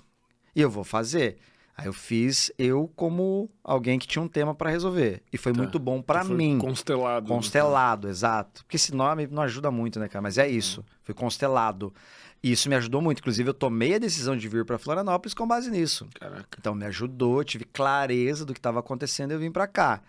e 0.56 0.62
eu 0.62 0.72
vou 0.72 0.84
fazer. 0.84 1.38
Aí 1.80 1.86
eu 1.86 1.94
fiz 1.94 2.52
eu 2.58 2.92
como 2.96 3.48
alguém 3.64 4.00
que 4.00 4.08
tinha 4.08 4.22
um 4.24 4.28
tema 4.28 4.56
para 4.56 4.72
resolver. 4.72 5.22
E 5.32 5.38
foi 5.38 5.54
Tá. 5.54 5.60
muito 5.60 5.78
bom 5.78 6.02
para 6.02 6.26
Foi 6.26 6.36
mim. 6.36 6.58
Constelado. 6.58 7.30
né? 7.30 7.36
Constelado, 7.36 8.10
exato. 8.10 8.64
Porque 8.66 8.78
esse 8.78 8.96
nome 8.96 9.28
não 9.28 9.44
ajuda 9.44 9.70
muito, 9.70 10.00
né, 10.00 10.08
cara? 10.08 10.24
Mas 10.24 10.40
é 10.40 10.48
isso. 10.50 10.84
Foi 11.04 11.14
constelado. 11.14 11.94
E 12.42 12.52
isso 12.52 12.68
me 12.68 12.76
ajudou 12.76 13.00
muito. 13.00 13.20
Inclusive, 13.20 13.50
eu 13.50 13.54
tomei 13.54 13.94
a 13.94 14.00
decisão 14.00 14.36
de 14.36 14.48
vir 14.48 14.66
para 14.66 14.80
Florianópolis 14.80 15.36
com 15.36 15.48
base 15.48 15.70
nisso. 15.70 16.08
Caraca. 16.20 16.58
Então, 16.60 16.74
me 16.74 16.86
ajudou, 16.86 17.44
tive 17.44 17.64
clareza 17.66 18.44
do 18.44 18.54
que 18.54 18.60
estava 18.60 18.80
acontecendo 18.80 19.32
e 19.32 19.34
eu 19.36 19.40
vim 19.40 19.52
para 19.52 19.68
cá. 19.68 20.02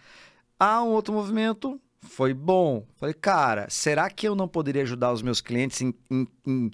Há 0.58 0.82
um 0.82 0.88
outro 0.88 1.12
movimento, 1.12 1.78
foi 2.00 2.32
bom. 2.32 2.86
Falei, 2.96 3.14
cara, 3.14 3.66
será 3.68 4.08
que 4.08 4.26
eu 4.26 4.34
não 4.34 4.48
poderia 4.48 4.82
ajudar 4.82 5.12
os 5.12 5.20
meus 5.22 5.40
clientes 5.42 5.80
em, 5.82 5.92
em- 6.10 6.26
em 6.46 6.70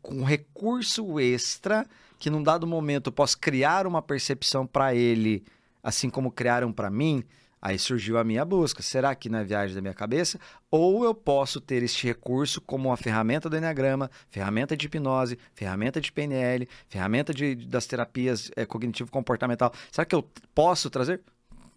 com 0.00 0.22
recurso 0.24 1.18
extra 1.20 1.84
que 2.18 2.30
num 2.30 2.42
dado 2.42 2.66
momento 2.66 3.08
eu 3.08 3.12
posso 3.12 3.38
criar 3.38 3.86
uma 3.86 4.02
percepção 4.02 4.66
para 4.66 4.94
ele, 4.94 5.44
assim 5.82 6.10
como 6.10 6.30
criaram 6.30 6.72
para 6.72 6.90
mim? 6.90 7.24
Aí 7.60 7.78
surgiu 7.78 8.18
a 8.18 8.24
minha 8.24 8.44
busca. 8.44 8.82
Será 8.82 9.14
que 9.14 9.28
não 9.28 9.40
é 9.40 9.44
viagem 9.44 9.74
da 9.74 9.80
minha 9.82 9.94
cabeça? 9.94 10.38
Ou 10.70 11.04
eu 11.04 11.12
posso 11.14 11.60
ter 11.60 11.82
este 11.82 12.06
recurso 12.06 12.60
como 12.60 12.88
uma 12.88 12.96
ferramenta 12.96 13.48
do 13.48 13.56
Enneagrama, 13.56 14.10
ferramenta 14.30 14.76
de 14.76 14.86
hipnose, 14.86 15.38
ferramenta 15.54 16.00
de 16.00 16.12
PNL, 16.12 16.68
ferramenta 16.88 17.34
de, 17.34 17.54
das 17.54 17.86
terapias 17.86 18.50
eh, 18.54 18.64
cognitivo-comportamental. 18.64 19.72
Será 19.90 20.04
que 20.04 20.14
eu 20.14 20.24
posso 20.54 20.88
trazer? 20.88 21.20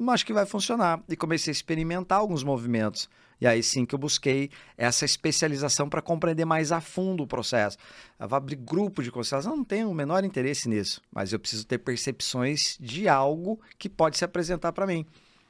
Hum, 0.01 0.10
Acho 0.10 0.26
que 0.26 0.34
vai 0.34 0.48
funcionar. 0.48 1.00
E 1.08 1.16
comecei 1.16 1.51
a 1.51 1.53
experimentar 1.53 2.17
alguns 2.17 2.44
movimentos. 2.44 3.08
E 3.40 3.46
aí 3.46 3.62
sim 3.62 3.85
que 3.85 3.94
eu 3.94 4.00
busquei 4.00 4.50
essa 4.78 5.06
especialização 5.06 5.88
para 5.88 6.01
compreender 6.01 6.46
mais 6.46 6.72
a 6.72 6.82
fundo 6.82 7.24
o 7.24 7.28
processo. 7.28 7.78
Eu 8.19 8.28
vou 8.28 8.38
abrir 8.38 8.56
grupo 8.56 9.01
de 9.01 9.12
constelação, 9.12 9.56
não 9.56 9.64
tenho 9.64 9.90
o 9.90 9.96
menor 9.96 10.24
interesse 10.24 10.69
nisso, 10.69 11.01
mas 11.12 11.34
eu 11.34 11.40
preciso 11.40 11.66
ter 11.66 11.80
percepções 11.80 12.78
de 12.80 13.08
algo 13.08 13.60
que 13.80 13.90
pode 13.90 14.17
se 14.17 14.26
apresentar 14.26 14.72
para 14.72 14.85
mim. 14.85 15.06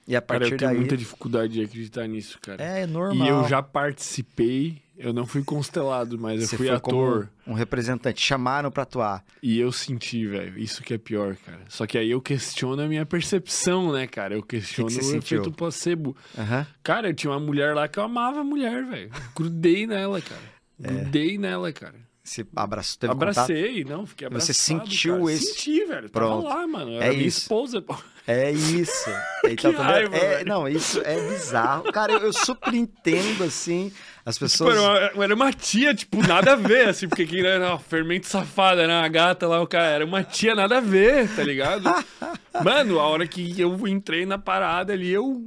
E 0.08 0.16
a 0.16 0.22
Cara, 0.22 0.40
partir 0.40 0.54
eu 0.54 0.58
tenho 0.58 0.72
daí. 0.72 0.80
muita 0.80 0.98
dificuldade 0.98 1.54
de 1.54 1.62
acreditar 1.64 2.08
nisso, 2.08 2.38
cara. 2.42 2.62
É 2.62 2.86
normal. 2.88 3.26
E 3.26 3.30
eu 3.30 3.48
já 3.48 3.62
participei, 3.62 4.82
eu 4.98 5.14
não 5.14 5.26
fui 5.26 5.44
constelado, 5.44 6.18
mas 6.20 6.42
eu 6.42 6.48
Você 6.48 6.58
fui 6.58 6.68
foi 6.68 6.76
ator. 6.76 7.30
um 7.48 7.54
representante, 7.54 8.20
chamaram 8.22 8.72
para 8.72 8.84
atuar. 8.84 9.24
E 9.42 9.60
eu 9.60 9.72
senti, 9.72 10.26
velho. 10.28 10.58
Isso 10.60 10.82
que 10.84 10.94
é 10.94 10.98
pior, 10.98 11.36
cara. 11.38 11.62
Só 11.70 11.86
que 11.86 11.98
aí 11.98 12.10
eu 12.12 12.20
questiono 12.20 12.82
a 12.82 12.88
minha 12.88 13.06
percepção, 13.06 13.92
né, 13.94 14.08
cara? 14.08 14.34
Eu 14.36 14.44
questiono 14.44 14.90
você 14.90 15.00
o 15.00 15.04
sentiu? 15.04 15.40
efeito 15.42 15.56
placebo. 15.56 16.16
Aham. 16.38 16.66
Cara, 16.84 17.10
eu 17.10 17.14
tinha 17.14 17.32
uma 17.32 17.40
mulher 17.40 17.74
lá 17.76 17.88
que 17.88 17.98
eu 18.00 18.04
amava 18.04 18.42
a 18.42 18.44
mulher, 18.44 18.84
velho. 18.86 19.12
Grudei 19.36 19.86
nela, 19.88 20.20
cara. 20.20 20.42
Grudei 20.80 21.38
nela, 21.38 21.72
cara. 21.72 21.96
Se 22.24 22.46
abraçou, 22.56 23.00
teve 23.00 23.14
contato? 23.14 23.30
Abracei, 23.40 23.84
não, 23.84 24.06
fiquei 24.06 24.28
abraçado. 24.28 24.48
Você 24.48 24.54
sentiu 24.54 25.20
cara. 25.22 25.32
esse- 25.34 25.46
Senti, 25.54 25.86
velho. 25.86 26.10
Pronto. 26.10 26.48
Tava 26.48 26.56
lá, 26.62 26.68
mano. 26.68 26.92
Era 26.94 27.06
É 27.08 27.10
minha 27.16 27.28
isso. 27.28 27.40
esposa, 27.42 27.82
pô. 27.82 27.96
É 28.28 28.52
isso. 28.52 29.10
Então, 29.44 29.74
tá 29.74 29.82
raiva, 29.84 30.16
É- 30.16 30.46
não, 30.46 30.68
isso 30.68 31.02
é 31.04 31.20
bizarro. 31.20 31.92
Cara, 31.92 32.14
eu, 32.14 32.20
eu 32.20 32.32
super 32.32 32.72
entendo, 32.76 33.44
assim, 33.44 33.92
as 34.24 34.36
Tipo, 34.36 34.46
pessoas... 34.46 34.78
era, 34.78 35.12
uma, 35.16 35.24
era 35.24 35.36
uma 35.36 35.52
tia, 35.52 35.96
tipo, 35.96 36.26
nada 36.26 36.54
a 36.54 36.56
ver, 36.56 36.90
assim, 36.90 37.10
porque 37.10 37.26
quem 37.26 37.44
era 37.44 37.74
ó, 37.74 37.80
fermento 37.80 38.28
safada, 38.28 38.86
né? 38.86 38.94
A 39.02 39.08
gata 39.08 39.48
lá, 39.48 39.60
o 39.60 39.66
cara, 39.66 39.88
era 39.88 40.06
uma 40.06 40.24
tia 40.24 40.54
nada 40.54 40.78
a 40.78 40.80
ver, 40.80 41.28
tá 41.36 41.42
ligado? 41.44 41.84
Mano, 42.64 43.00
a 43.00 43.08
hora 43.08 43.26
que 43.28 43.60
eu 43.60 43.88
entrei 43.88 44.24
na 44.28 44.38
parada 44.38 44.94
ali, 44.94 45.10
eu. 45.10 45.42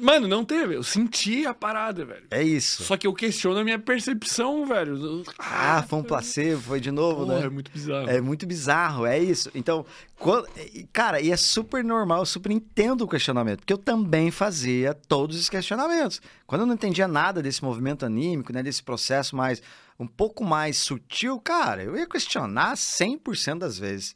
Mano, 0.00 0.26
não 0.26 0.44
teve, 0.44 0.74
eu 0.76 0.82
senti 0.82 1.46
a 1.46 1.54
parada, 1.54 2.04
velho. 2.04 2.24
É 2.30 2.42
isso. 2.42 2.82
Só 2.84 2.96
que 2.96 3.06
eu 3.06 3.12
questiono 3.14 3.58
a 3.60 3.64
minha 3.64 3.78
percepção, 3.78 4.66
velho. 4.66 5.22
Ah, 5.38 5.84
foi 5.88 5.98
um 5.98 6.02
placebo, 6.02 6.60
foi 6.60 6.80
de 6.80 6.90
novo, 6.90 7.26
Porra, 7.26 7.40
né? 7.40 7.46
é 7.46 7.50
muito 7.50 7.70
bizarro. 7.70 8.08
É 8.10 8.20
muito 8.20 8.46
bizarro, 8.46 9.06
é 9.06 9.18
isso. 9.18 9.50
Então, 9.54 9.84
quando- 10.18 10.48
cara, 10.92 11.20
e 11.20 11.30
é 11.30 11.36
super 11.36 11.84
normal, 11.84 12.20
eu 12.20 12.26
super 12.26 12.50
entendo 12.50 13.02
o 13.02 13.08
questionamento, 13.08 13.60
porque 13.60 13.72
eu 13.72 13.78
também 13.78 14.30
fazia 14.30 14.94
todos 14.94 15.38
os 15.38 15.48
questionamentos. 15.48 16.20
Quando 16.46 16.62
eu 16.62 16.66
não 16.66 16.74
entendia 16.74 17.06
nada 17.08 17.42
desse 17.42 17.62
movimento 17.62 18.04
anímico, 18.06 18.52
né, 18.52 18.62
desse 18.62 18.82
processo 18.82 19.36
mais 19.36 19.62
um 19.98 20.06
pouco 20.06 20.44
mais 20.44 20.76
sutil, 20.78 21.40
cara, 21.40 21.82
eu 21.82 21.96
ia 21.96 22.06
questionar 22.06 22.76
100% 22.76 23.58
das 23.60 23.78
vezes. 23.78 24.14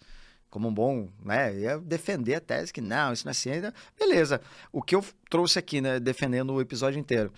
Como 0.51 0.69
um 0.69 0.75
bom, 0.75 1.09
né? 1.25 1.57
Ia 1.57 1.79
defender 1.79 2.35
a 2.35 2.41
tese 2.41 2.73
que 2.73 2.81
não, 2.81 3.13
isso 3.13 3.25
não 3.25 3.31
é 3.31 3.35
ciência. 3.35 3.73
Beleza. 3.99 4.41
O 4.73 4.83
que 4.83 4.95
eu 4.95 5.05
trouxe 5.29 5.59
aqui, 5.59 5.81
né, 5.81 6.01
defendendo 6.01 6.53
o 6.53 6.61
episódio 6.61 6.99
inteiro, 6.99 7.33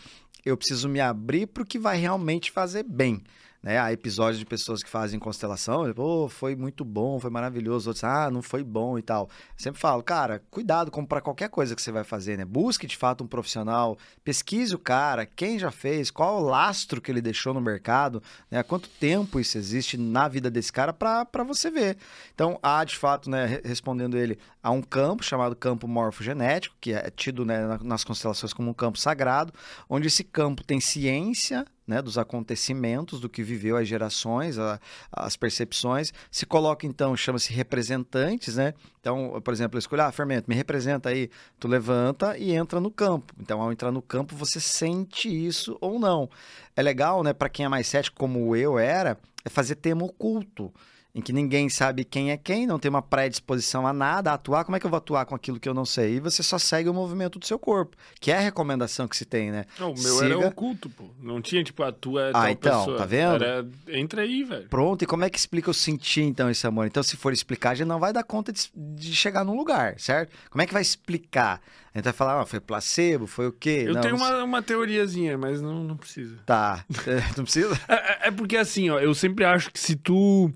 eu 0.45 0.57
preciso 0.57 0.89
me 0.89 1.01
abrir 1.01 1.47
para 1.47 1.63
o 1.63 1.67
que 1.67 1.79
vai 1.79 1.99
realmente 1.99 2.51
fazer 2.51 2.83
bem. 2.83 3.23
Né? 3.63 3.79
Há 3.79 3.93
episódios 3.93 4.41
de 4.41 4.45
pessoas 4.45 4.83
que 4.83 4.91
fazem 4.91 5.21
constelação, 5.21 5.93
pô, 5.95 6.29
foi 6.29 6.57
muito 6.57 6.85
bom, 6.85 7.21
foi 7.21 7.31
maravilhoso. 7.31 7.91
Outros, 7.91 8.03
ah, 8.03 8.29
não 8.29 8.43
foi 8.43 8.65
bom 8.65 8.99
e 8.99 9.03
tal. 9.03 9.29
Eu 9.57 9.63
sempre 9.63 9.81
falo, 9.81 10.03
cara, 10.03 10.43
cuidado 10.51 10.91
como 10.91 11.07
para 11.07 11.21
qualquer 11.21 11.49
coisa 11.49 11.77
que 11.77 11.81
você 11.81 11.93
vai 11.93 12.03
fazer, 12.03 12.37
né? 12.37 12.45
Busque 12.45 12.89
de 12.89 12.97
fato 12.97 13.23
um 13.23 13.27
profissional, 13.29 13.97
pesquise 14.25 14.75
o 14.75 14.79
cara, 14.81 15.25
quem 15.25 15.61
já 15.61 15.71
fez, 15.71 16.11
qual 16.11 16.43
o 16.43 16.45
lastro 16.45 17.01
que 17.01 17.11
ele 17.13 17.21
deixou 17.21 17.55
no 17.55 17.61
mercado, 17.61 18.21
né? 18.51 18.59
Há 18.59 18.65
quanto 18.65 18.89
tempo 18.89 19.39
isso 19.39 19.57
existe 19.57 19.97
na 19.97 20.27
vida 20.27 20.51
desse 20.51 20.73
cara 20.73 20.93
para 20.93 21.45
você 21.47 21.71
ver. 21.71 21.97
Então, 22.35 22.59
há 22.63 22.83
de 22.83 22.97
fato, 22.97 23.31
né, 23.31 23.47
re- 23.47 23.63
respondendo 23.65 24.17
ele, 24.19 24.39
há 24.61 24.73
um 24.73 24.83
campo 24.83 25.23
chamado 25.23 25.55
campo 25.55 25.87
morfogenético, 25.87 26.75
que 26.81 26.93
é 26.93 27.11
tido 27.11 27.45
né, 27.45 27.65
na- 27.65 27.79
nas 27.79 28.03
constelações 28.03 28.53
como 28.53 28.71
um 28.71 28.75
campo 28.75 28.99
sagrado, 28.99 29.53
onde 29.89 30.09
esse 30.09 30.25
campo 30.25 30.65
tem 30.65 30.81
ciência 30.81 31.65
né, 31.87 32.01
dos 32.01 32.17
acontecimentos, 32.19 33.21
do 33.21 33.29
que 33.29 33.43
viveu 33.43 33.77
as 33.77 33.89
gerações, 33.89 34.59
a- 34.59 34.79
as 35.11 35.37
percepções. 35.37 36.13
Se 36.31 36.47
coloca, 36.47 36.87
então, 36.87 37.17
chama-se 37.17 37.53
representantes, 37.53 38.57
né? 38.57 38.75
Então, 39.01 39.41
por 39.43 39.53
exemplo, 39.53 39.77
eu 39.77 39.81
escolho, 39.81 40.03
ah, 40.03 40.13
fermento, 40.13 40.49
me 40.49 40.55
representa 40.55 41.09
aí. 41.09 41.29
Tu 41.59 41.67
levanta 41.67 42.39
e 42.39 42.53
entra 42.53 42.81
no 42.81 42.91
campo. 42.91 43.35
Então, 43.41 43.61
ao 43.61 43.73
entrar 43.73 43.91
no 43.91 44.01
campo, 44.03 44.37
você 44.37 44.61
sente 44.61 45.29
isso 45.29 45.77
ou 45.81 45.99
não. 45.99 46.31
É 46.77 46.83
legal, 46.83 47.23
né, 47.23 47.33
para 47.33 47.49
quem 47.49 47.67
é 47.67 47.69
mais 47.69 47.87
cético, 47.87 48.17
como 48.17 48.55
eu 48.55 48.79
era, 48.79 49.19
é 49.45 49.49
fazer 49.49 49.75
tema 49.77 50.05
oculto 50.05 50.73
em 51.15 51.21
que 51.21 51.33
ninguém 51.33 51.69
sabe 51.69 52.05
quem 52.05 52.31
é 52.31 52.37
quem, 52.39 52.67
não 52.67 52.79
tem 52.79 52.89
uma 52.89 53.03
predisposição 53.03 53.87
a 53.87 53.93
nada, 53.93 54.31
a 54.31 54.35
atuar, 54.35 54.65
como 54.65 54.77
é 54.77 54.81
que 54.81 54.87
eu 54.87 54.91
vou 54.91 54.97
atuar 54.97 55.27
com 55.27 55.35
aquilo 55.35 55.61
que 55.61 55.69
eu 55.69 55.75
não 55.75 55.85
sei? 55.85 56.15
E 56.15 56.21
você 56.21 56.43
só 56.43 56.59
segue 56.59 56.89
o 56.89 56.95
movimento 56.95 57.39
do 57.39 57.47
seu 57.47 57.59
corpo, 57.59 57.97
que 58.19 58.31
é 58.33 58.39
a 58.39 58.41
recomendação 58.41 59.07
que 59.07 59.17
se 59.17 59.27
tem, 59.27 59.51
né? 59.51 59.67
Não, 59.79 59.91
o 59.93 59.95
meu 59.95 60.15
Siga... 60.19 60.25
era 60.35 60.49
oculto, 60.49 60.89
pô. 60.89 61.05
Não 61.21 61.43
tinha, 61.43 61.63
tipo, 61.63 61.83
atua 61.83 62.31
Ah, 62.33 62.51
então, 62.51 62.79
pessoa. 62.81 62.97
tá 62.99 63.05
vendo? 63.05 63.45
Era... 63.45 63.69
Entra 63.89 64.23
aí, 64.23 64.43
velho. 64.43 64.69
Pronto, 64.69 65.03
e 65.03 65.07
como 65.07 65.25
é 65.25 65.29
que 65.29 65.39
explica 65.39 65.69
eu 65.69 65.75
sentir, 65.75 66.23
então, 66.23 66.49
esse 66.49 66.67
amor? 66.67 66.87
Então, 66.87 67.03
se 67.03 67.17
for 67.17 67.33
explicar, 67.33 67.71
a 67.71 67.75
gente 67.75 67.89
não 67.89 68.01
vai 68.01 68.13
dar 68.13 68.25
conta 68.25 68.51
de, 68.51 68.71
de 68.75 69.15
chegar 69.15 69.45
num 69.45 69.57
lugar, 69.57 70.01
certo? 70.01 70.35
Como 70.51 70.63
é 70.63 70.67
que 70.67 70.73
vai 70.73 70.83
explicar? 70.83 71.61
A 71.95 71.99
gente 71.99 72.05
vai 72.05 72.13
falar, 72.13 72.41
ah, 72.41 72.47
foi 72.47 72.59
placebo, 72.59 73.27
foi 73.27 73.49
o 73.49 73.53
quê? 73.53 73.85
Eu 73.87 73.95
não, 73.95 74.01
tenho 74.01 74.17
uma, 74.17 74.43
uma 74.43 74.63
teoriazinha, 74.63 75.37
mas 75.37 75.61
não, 75.61 75.85
não 75.85 75.97
precisa. 75.97 76.37
Tá. 76.47 76.85
não 77.37 77.45
precisa? 77.45 77.79
É, 77.87 77.95
é, 77.95 78.19
é 78.29 78.31
porque, 78.31 78.57
assim, 78.57 78.89
ó, 78.89 78.99
eu 78.99 79.15
sempre 79.15 79.45
acho 79.45 79.71
que 79.71 79.79
se 79.79 79.95
tu 79.95 80.51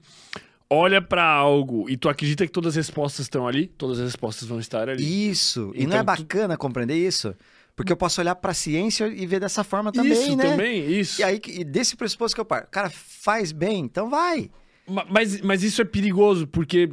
olha 0.71 1.01
para 1.01 1.25
algo 1.25 1.89
e 1.91 1.97
tu 1.97 2.09
acredita 2.09 2.47
que 2.47 2.53
todas 2.53 2.71
as 2.71 2.87
respostas 2.87 3.27
estão 3.27 3.47
ali, 3.47 3.67
todas 3.67 3.99
as 3.99 4.07
respostas 4.07 4.49
vão 4.49 4.59
estar 4.59 4.89
ali. 4.89 5.31
Isso. 5.31 5.73
E 5.75 5.87
não 5.87 5.97
é 5.97 6.01
então 6.01 6.05
bacana 6.05 6.57
tu... 6.57 6.59
compreender 6.59 6.97
isso? 6.97 7.35
Porque 7.75 7.93
eu 7.93 7.97
posso 7.97 8.21
olhar 8.23 8.35
para 8.35 8.53
a 8.53 8.55
ciência 8.55 9.07
e 9.07 9.27
ver 9.27 9.39
dessa 9.39 9.63
forma 9.63 9.93
também, 9.93 10.13
isso, 10.13 10.37
né? 10.37 10.51
também, 10.51 10.91
isso. 10.91 11.21
E 11.21 11.25
aí, 11.25 11.41
e 11.49 11.63
desse 11.63 11.95
pressuposto 11.95 12.35
que 12.35 12.41
eu 12.41 12.45
paro. 12.47 12.67
Cara, 12.71 12.89
faz 12.89 13.53
bem, 13.53 13.81
então 13.81 14.09
vai. 14.09 14.51
Mas, 15.11 15.41
mas 15.43 15.63
isso 15.63 15.83
é 15.83 15.85
perigoso, 15.85 16.47
porque 16.47 16.91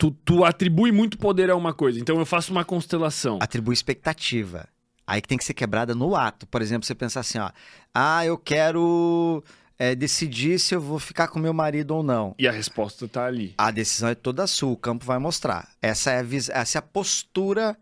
tu, 0.00 0.10
tu 0.24 0.44
atribui 0.44 0.90
muito 0.90 1.18
poder 1.18 1.50
a 1.50 1.56
uma 1.56 1.74
coisa. 1.74 2.00
Então 2.00 2.18
eu 2.18 2.24
faço 2.24 2.50
uma 2.50 2.64
constelação. 2.64 3.38
Atribui 3.42 3.74
expectativa. 3.74 4.66
Aí 5.06 5.20
que 5.20 5.28
tem 5.28 5.36
que 5.36 5.44
ser 5.44 5.52
quebrada 5.52 5.94
no 5.94 6.16
ato. 6.16 6.46
Por 6.46 6.62
exemplo, 6.62 6.86
você 6.86 6.94
pensar 6.94 7.20
assim, 7.20 7.38
ó. 7.38 7.50
Ah, 7.94 8.24
eu 8.24 8.38
quero 8.38 9.44
é, 9.78 9.94
decidir 9.94 10.58
se 10.58 10.74
eu 10.74 10.80
vou 10.80 10.98
ficar 10.98 11.28
com 11.28 11.38
meu 11.38 11.52
marido 11.52 11.94
ou 11.94 12.02
não. 12.02 12.34
E 12.38 12.48
a 12.48 12.52
resposta 12.52 13.04
está 13.04 13.26
ali. 13.26 13.52
A 13.58 13.70
decisão 13.70 14.08
é 14.08 14.14
toda 14.14 14.46
sua, 14.46 14.70
o 14.70 14.76
campo 14.76 15.04
vai 15.04 15.18
mostrar. 15.18 15.68
Essa 15.82 16.12
é 16.12 16.20
a. 16.20 16.60
Essa 16.60 16.78
é 16.78 16.80
a 16.80 16.82
postura 16.82 17.76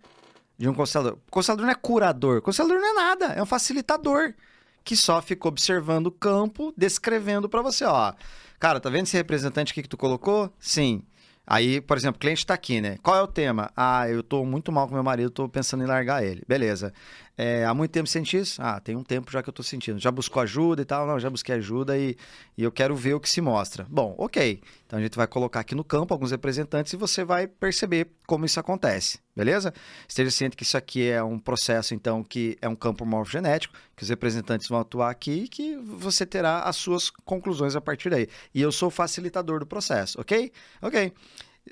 de 0.58 0.68
um 0.68 0.74
constelador. 0.74 1.18
O 1.28 1.30
constelador 1.30 1.66
não 1.66 1.72
é 1.72 1.76
curador, 1.76 2.38
o 2.38 2.42
constelador 2.42 2.80
não 2.80 2.88
é 2.88 2.94
nada, 2.94 3.26
é 3.26 3.42
um 3.42 3.46
facilitador 3.46 4.34
que 4.82 4.96
só 4.96 5.22
fica 5.22 5.46
observando 5.46 6.08
o 6.08 6.10
campo, 6.10 6.72
descrevendo 6.76 7.48
para 7.48 7.62
você, 7.62 7.84
ó. 7.84 8.12
Cara, 8.58 8.80
tá 8.80 8.90
vendo 8.90 9.04
esse 9.04 9.16
representante 9.16 9.70
aqui 9.70 9.82
que 9.82 9.88
tu 9.88 9.96
colocou? 9.96 10.52
Sim. 10.58 11.04
Aí, 11.50 11.80
por 11.80 11.96
exemplo, 11.96 12.18
o 12.18 12.20
cliente 12.20 12.40
está 12.40 12.52
aqui, 12.52 12.78
né? 12.78 12.98
Qual 13.02 13.16
é 13.16 13.22
o 13.22 13.26
tema? 13.26 13.70
Ah, 13.74 14.06
eu 14.06 14.20
estou 14.20 14.44
muito 14.44 14.70
mal 14.70 14.86
com 14.86 14.92
meu 14.92 15.02
marido, 15.02 15.28
estou 15.28 15.48
pensando 15.48 15.82
em 15.82 15.86
largar 15.86 16.22
ele. 16.22 16.42
Beleza. 16.46 16.92
É, 17.40 17.64
há 17.64 17.72
muito 17.72 17.92
tempo 17.92 18.08
senti 18.08 18.36
isso? 18.36 18.60
Ah, 18.60 18.80
tem 18.80 18.96
um 18.96 19.04
tempo 19.04 19.30
já 19.30 19.40
que 19.40 19.48
eu 19.48 19.52
estou 19.52 19.64
sentindo. 19.64 20.00
Já 20.00 20.10
buscou 20.10 20.42
ajuda 20.42 20.82
e 20.82 20.84
tal? 20.84 21.06
Não, 21.06 21.20
já 21.20 21.30
busquei 21.30 21.54
ajuda 21.54 21.96
e, 21.96 22.16
e 22.56 22.64
eu 22.64 22.72
quero 22.72 22.96
ver 22.96 23.14
o 23.14 23.20
que 23.20 23.30
se 23.30 23.40
mostra. 23.40 23.86
Bom, 23.88 24.12
ok. 24.18 24.60
Então 24.84 24.98
a 24.98 25.02
gente 25.02 25.14
vai 25.14 25.28
colocar 25.28 25.60
aqui 25.60 25.72
no 25.72 25.84
campo 25.84 26.12
alguns 26.12 26.32
representantes 26.32 26.92
e 26.92 26.96
você 26.96 27.22
vai 27.22 27.46
perceber 27.46 28.08
como 28.26 28.44
isso 28.44 28.58
acontece, 28.58 29.20
beleza? 29.36 29.72
Esteja 30.08 30.32
ciente 30.32 30.56
que 30.56 30.64
isso 30.64 30.76
aqui 30.76 31.08
é 31.08 31.22
um 31.22 31.38
processo, 31.38 31.94
então, 31.94 32.24
que 32.24 32.58
é 32.60 32.68
um 32.68 32.74
campo 32.74 33.06
morfogenético, 33.06 33.72
que 33.94 34.02
os 34.02 34.08
representantes 34.08 34.66
vão 34.66 34.80
atuar 34.80 35.10
aqui 35.10 35.44
e 35.44 35.48
que 35.48 35.76
você 35.76 36.26
terá 36.26 36.62
as 36.62 36.74
suas 36.74 37.08
conclusões 37.08 37.76
a 37.76 37.80
partir 37.80 38.10
daí. 38.10 38.26
E 38.52 38.60
eu 38.60 38.72
sou 38.72 38.90
facilitador 38.90 39.60
do 39.60 39.66
processo, 39.66 40.20
ok? 40.20 40.50
Ok 40.82 41.12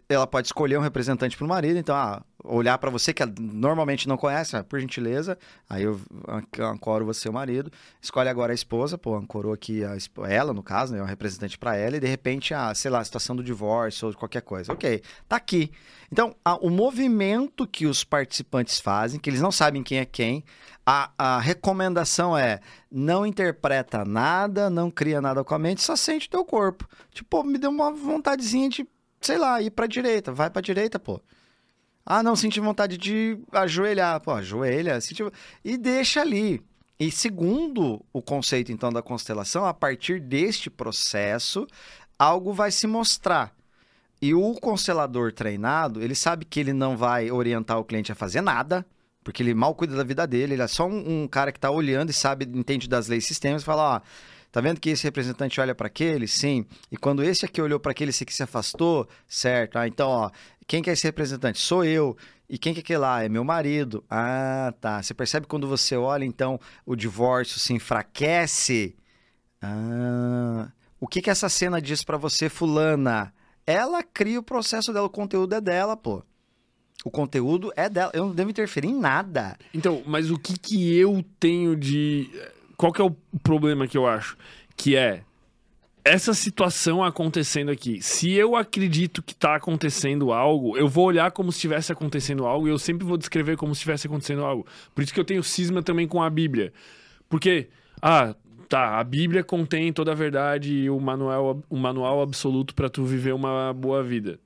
ela 0.09 0.27
pode 0.27 0.49
escolher 0.49 0.79
um 0.79 0.83
representante 0.83 1.37
para 1.37 1.45
o 1.45 1.49
marido, 1.49 1.79
então, 1.79 1.95
ah, 1.95 2.23
olhar 2.45 2.79
para 2.79 2.91
você 2.91 3.12
que 3.12 3.25
normalmente 3.39 4.09
não 4.09 4.17
conhece, 4.17 4.57
ah, 4.57 4.65
por 4.65 4.81
gentileza, 4.81 5.37
aí 5.69 5.83
eu 5.83 6.01
ancoro 6.61 7.05
você, 7.05 7.29
o 7.29 7.33
marido, 7.33 7.71
escolhe 8.01 8.29
agora 8.29 8.53
a 8.53 8.55
esposa, 8.55 8.97
pô, 8.97 9.17
ancorou 9.17 9.53
aqui 9.53 9.83
a, 9.85 9.97
ela, 10.29 10.53
no 10.53 10.62
caso, 10.62 10.95
né, 10.95 11.03
um 11.03 11.07
representante 11.07 11.59
para 11.59 11.77
ela, 11.77 11.97
e 11.97 12.01
de 12.01 12.07
repente, 12.07 12.55
ah, 12.55 12.75
sei 12.75 12.91
lá, 12.91 13.01
a 13.01 13.05
situação 13.05 13.35
do 13.35 13.43
divórcio 13.43 14.09
ou 14.09 14.15
qualquer 14.15 14.43
coisa. 14.43 14.73
Ok, 14.73 15.03
tá 15.29 15.37
aqui. 15.37 15.71
Então, 16.11 16.35
a, 16.45 16.57
o 16.57 16.71
movimento 16.71 17.67
que 17.67 17.87
os 17.87 18.05
participantes 18.05 18.79
fazem, 18.79 19.19
que 19.19 19.29
eles 19.29 19.41
não 19.41 19.51
sabem 19.51 19.83
quem 19.83 19.99
é 19.99 20.05
quem, 20.05 20.45
a, 20.85 21.11
a 21.19 21.41
recomendação 21.41 22.39
é 22.39 22.61
não 22.91 23.27
interpreta 23.27 24.05
nada, 24.05 24.71
não 24.71 24.89
cria 24.89 25.21
nada 25.21 25.43
com 25.43 25.53
a 25.53 25.59
mente, 25.59 25.83
só 25.83 25.97
sente 25.97 26.31
teu 26.31 26.45
corpo. 26.45 26.89
Tipo, 27.11 27.43
me 27.43 27.59
deu 27.59 27.71
uma 27.71 27.91
vontadezinha 27.91 28.69
de 28.69 28.87
sei 29.26 29.39
lá, 29.39 29.60
ir 29.60 29.71
pra 29.71 29.87
direita. 29.87 30.33
Vai 30.33 30.49
pra 30.49 30.62
direita, 30.62 30.99
pô. 30.99 31.21
Ah, 32.05 32.23
não, 32.23 32.37
senti 32.37 32.60
vontade 32.60 32.97
de 32.97 33.39
ajoelhar. 33.53 34.21
Pô, 34.21 34.33
ajoelha. 34.33 35.01
Senti... 35.01 35.23
E 35.65 35.76
deixa 35.76 36.21
ali. 36.21 36.62
E 36.99 37.10
segundo 37.10 38.03
o 38.12 38.23
conceito, 38.23 38.73
então, 38.73 38.91
da 38.91 39.03
constelação, 39.03 39.67
a 39.67 39.75
partir 39.75 40.21
deste 40.21 40.71
processo, 40.71 41.67
algo 42.19 42.53
vai 42.53 42.71
se 42.71 42.87
mostrar. 42.87 43.53
E 44.23 44.33
o 44.33 44.55
constelador 44.55 45.33
treinado, 45.33 46.01
ele 46.03 46.15
sabe 46.15 46.47
que 46.47 46.59
ele 46.59 46.73
não 46.73 46.97
vai 46.97 47.31
orientar 47.31 47.78
o 47.78 47.85
cliente 47.85 48.10
a 48.10 48.15
fazer 48.15 48.41
nada, 48.41 48.87
porque 49.23 49.42
ele 49.42 49.53
mal 49.53 49.75
cuida 49.75 49.94
da 49.94 50.05
vida 50.05 50.26
dele, 50.26 50.55
ele 50.55 50.62
é 50.62 50.67
só 50.67 50.87
um, 50.87 51.25
um 51.25 51.28
cara 51.28 51.53
que 51.53 51.59
está 51.59 51.71
olhando 51.71 52.09
e 52.09 52.15
sabe, 52.15 52.47
entende 52.47 52.89
das 52.89 53.09
leis 53.09 53.26
sistemas, 53.26 53.60
e 53.60 53.65
fala, 53.67 53.97
ó, 53.97 54.01
Tá 54.51 54.61
vendo 54.61 54.81
que 54.81 54.91
esse 54.91 55.05
representante 55.05 55.61
olha 55.61 55.75
para 55.75 55.87
aquele? 55.87 56.27
Sim. 56.27 56.65
E 56.91 56.97
quando 56.97 57.23
esse 57.23 57.45
aqui 57.45 57.61
olhou 57.61 57.79
para 57.79 57.93
aquele, 57.93 58.11
esse 58.11 58.23
aqui 58.23 58.33
se 58.33 58.43
afastou? 58.43 59.09
Certo. 59.29 59.79
Ah, 59.79 59.87
então, 59.87 60.09
ó, 60.09 60.31
quem 60.67 60.83
que 60.83 60.91
é 60.91 60.93
esse 60.93 61.05
representante? 61.07 61.61
Sou 61.61 61.85
eu. 61.85 62.17
E 62.49 62.59
quem 62.59 62.73
que 62.73 62.81
é 62.81 62.83
aquele 62.83 62.99
lá? 62.99 63.23
É 63.23 63.29
meu 63.29 63.45
marido. 63.45 64.05
Ah, 64.09 64.73
tá. 64.81 65.03
Você 65.03 65.12
percebe 65.12 65.47
quando 65.47 65.69
você 65.69 65.97
olha, 65.97 66.25
então, 66.25 66.59
o 66.85 66.97
divórcio 66.97 67.59
se 67.59 67.73
enfraquece? 67.73 68.97
Ah. 69.61 70.71
O 70.99 71.07
que 71.07 71.21
que 71.21 71.31
essa 71.31 71.49
cena 71.49 71.81
diz 71.81 72.03
para 72.03 72.17
você, 72.17 72.49
fulana? 72.49 73.33
Ela 73.67 74.03
cria 74.03 74.39
o 74.39 74.43
processo 74.43 74.93
dela, 74.93 75.07
o 75.07 75.11
conteúdo 75.11 75.55
é 75.55 75.61
dela, 75.61 75.97
pô. 75.97 76.23
O 77.05 77.11
conteúdo 77.11 77.73
é 77.77 77.89
dela. 77.89 78.11
Eu 78.15 78.27
não 78.27 78.35
devo 78.35 78.51
interferir 78.51 78.89
em 78.89 78.99
nada. 78.99 79.57
Então, 79.75 80.03
mas 80.07 80.31
o 80.31 80.39
que 80.39 80.59
que 80.59 80.97
eu 80.97 81.25
tenho 81.39 81.77
de 81.77 82.31
qual 82.76 82.92
que 82.92 83.01
é 83.01 83.05
o 83.05 83.17
problema 83.42 83.87
que 83.87 83.97
eu 83.97 84.07
acho? 84.07 84.37
Que 84.76 84.97
é 84.97 85.23
essa 86.07 86.33
situação 86.33 87.03
acontecendo 87.03 87.69
aqui. 87.71 88.01
Se 88.01 88.33
eu 88.33 88.55
acredito 88.55 89.23
que 89.23 89.33
está 89.33 89.57
acontecendo 89.57 90.33
algo, 90.33 90.76
eu 90.76 90.89
vou 90.89 91.07
olhar 91.07 91.33
como 91.33 91.51
se 91.51 91.59
estivesse 91.59 91.91
acontecendo 91.91 92.47
algo 92.47 92.69
e 92.69 92.71
eu 92.71 92.78
sempre 92.78 93.05
vou 93.05 93.17
descrever 93.17 93.57
como 93.57 93.75
se 93.75 93.81
estivesse 93.81 94.07
acontecendo 94.07 94.44
algo. 94.44 94.65
Por 94.94 95.03
isso 95.03 95.12
que 95.12 95.19
eu 95.19 95.25
tenho 95.25 95.42
cisma 95.42 95.83
também 95.83 96.07
com 96.07 96.23
a 96.23 96.31
Bíblia. 96.31 96.73
Porque, 97.28 97.69
ah, 98.01 98.37
tá, 98.69 99.01
a 99.01 99.05
Bíblia 99.05 99.42
contém 99.42 99.92
toda 99.92 100.12
a 100.12 100.15
verdade 100.15 100.73
e 100.73 100.89
o 100.89 101.01
manual, 101.01 101.60
o 101.69 101.76
manual 101.76 102.23
absoluto 102.23 102.73
para 102.73 102.89
tu 102.89 103.05
viver 103.05 103.35
uma 103.35 103.73
boa 103.73 104.01
vida. 104.05 104.39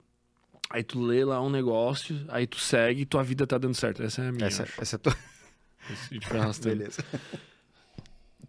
Aí 0.70 0.82
tu 0.82 0.98
lê 0.98 1.24
lá 1.26 1.42
um 1.42 1.50
negócio, 1.50 2.24
aí 2.28 2.46
tu 2.46 2.58
segue 2.58 3.02
e 3.02 3.04
tua 3.04 3.22
vida 3.22 3.46
tá 3.46 3.58
dando 3.58 3.74
certo. 3.74 4.02
Essa 4.02 4.22
é 4.22 4.28
a 4.28 4.32
minha. 4.32 4.46
Essa, 4.46 4.66
essa 4.78 4.96
é 4.96 4.98
tua. 4.98 5.14
Beleza. 6.64 7.04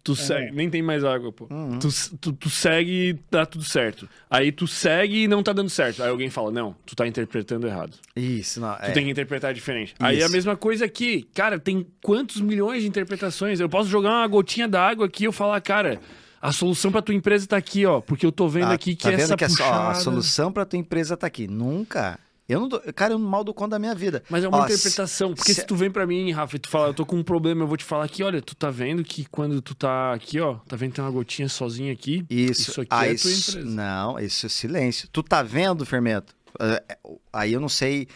Tu 0.04 0.12
é. 0.12 0.16
segue, 0.16 0.52
nem 0.52 0.68
tem 0.68 0.82
mais 0.82 1.04
água, 1.04 1.30
pô. 1.30 1.46
Uhum. 1.48 1.78
Tu, 1.78 1.88
tu, 2.20 2.32
tu, 2.32 2.50
segue 2.50 3.10
e 3.10 3.14
tá 3.14 3.46
tudo 3.46 3.62
certo. 3.62 4.08
Aí 4.28 4.50
tu 4.50 4.66
segue 4.66 5.22
e 5.22 5.28
não 5.28 5.42
tá 5.42 5.52
dando 5.52 5.70
certo. 5.70 6.02
Aí 6.02 6.10
alguém 6.10 6.28
fala, 6.28 6.50
não, 6.50 6.74
tu 6.84 6.96
tá 6.96 7.06
interpretando 7.06 7.68
errado. 7.68 7.96
Isso, 8.16 8.60
não. 8.60 8.74
Tu 8.74 8.82
é. 8.82 8.90
tem 8.90 9.04
que 9.04 9.10
interpretar 9.10 9.54
diferente. 9.54 9.90
Isso. 9.90 9.96
Aí 10.00 10.22
a 10.22 10.28
mesma 10.28 10.56
coisa 10.56 10.84
aqui. 10.84 11.28
Cara, 11.32 11.56
tem 11.56 11.86
quantos 12.02 12.40
milhões 12.40 12.82
de 12.82 12.88
interpretações? 12.88 13.60
Eu 13.60 13.68
posso 13.68 13.88
jogar 13.88 14.10
uma 14.10 14.26
gotinha 14.26 14.66
d'água 14.66 15.06
aqui 15.06 15.22
e 15.22 15.26
eu 15.26 15.32
falar, 15.32 15.60
cara. 15.60 16.00
A 16.40 16.50
solução 16.50 16.90
para 16.90 17.00
tua 17.00 17.14
empresa 17.14 17.46
tá 17.46 17.56
aqui, 17.56 17.86
ó, 17.86 18.00
porque 18.00 18.26
eu 18.26 18.32
tô 18.32 18.48
vendo 18.48 18.66
ah, 18.66 18.72
aqui 18.72 18.96
que 18.96 19.04
tá 19.04 19.12
essa 19.12 19.36
que 19.36 19.46
puxada... 19.46 19.76
a, 19.76 19.90
a 19.92 19.94
solução 19.94 20.50
para 20.50 20.64
tua 20.64 20.76
empresa 20.76 21.16
tá 21.16 21.28
aqui. 21.28 21.46
Nunca. 21.46 22.18
Eu 22.48 22.60
não 22.60 22.68
dou, 22.68 22.80
cara, 22.94 23.14
eu 23.14 23.18
mal 23.18 23.44
dou 23.44 23.54
conta 23.54 23.70
da 23.70 23.78
minha 23.78 23.94
vida. 23.94 24.22
Mas 24.28 24.44
é 24.44 24.48
uma 24.48 24.58
Ó, 24.58 24.64
interpretação. 24.64 25.34
Porque 25.34 25.54
se... 25.54 25.60
se... 25.60 25.66
tu 25.66 25.76
vem 25.76 25.90
pra 25.90 26.06
mim, 26.06 26.30
Rafa, 26.32 26.56
e 26.56 26.58
tu 26.58 26.68
fala, 26.68 26.88
eu 26.88 26.94
tô 26.94 27.06
com 27.06 27.16
um 27.16 27.22
problema, 27.22 27.62
eu 27.62 27.66
vou 27.66 27.76
te 27.76 27.84
falar 27.84 28.04
aqui, 28.04 28.22
olha, 28.22 28.42
tu 28.42 28.54
tá 28.54 28.70
vendo 28.70 29.02
que 29.04 29.24
quando 29.26 29.62
tu 29.62 29.74
tá 29.74 30.12
aqui, 30.12 30.40
ó, 30.40 30.54
tá 30.66 30.76
vendo 30.76 30.90
que 30.90 30.96
tem 30.96 31.04
uma 31.04 31.10
gotinha 31.10 31.48
sozinha 31.48 31.92
aqui? 31.92 32.24
Isso. 32.28 32.70
Isso 32.70 32.80
aqui 32.80 32.88
ah, 32.90 33.06
é 33.06 33.12
isso... 33.12 33.52
tua 33.52 33.60
empresa. 33.60 33.76
Não, 33.76 34.18
isso 34.18 34.46
é 34.46 34.48
silêncio. 34.48 35.08
Tu 35.12 35.22
tá 35.22 35.42
vendo, 35.42 35.86
Fermento? 35.86 36.34
É, 36.60 36.98
aí 37.32 37.52
eu 37.52 37.60
não 37.60 37.68
sei 37.68 38.08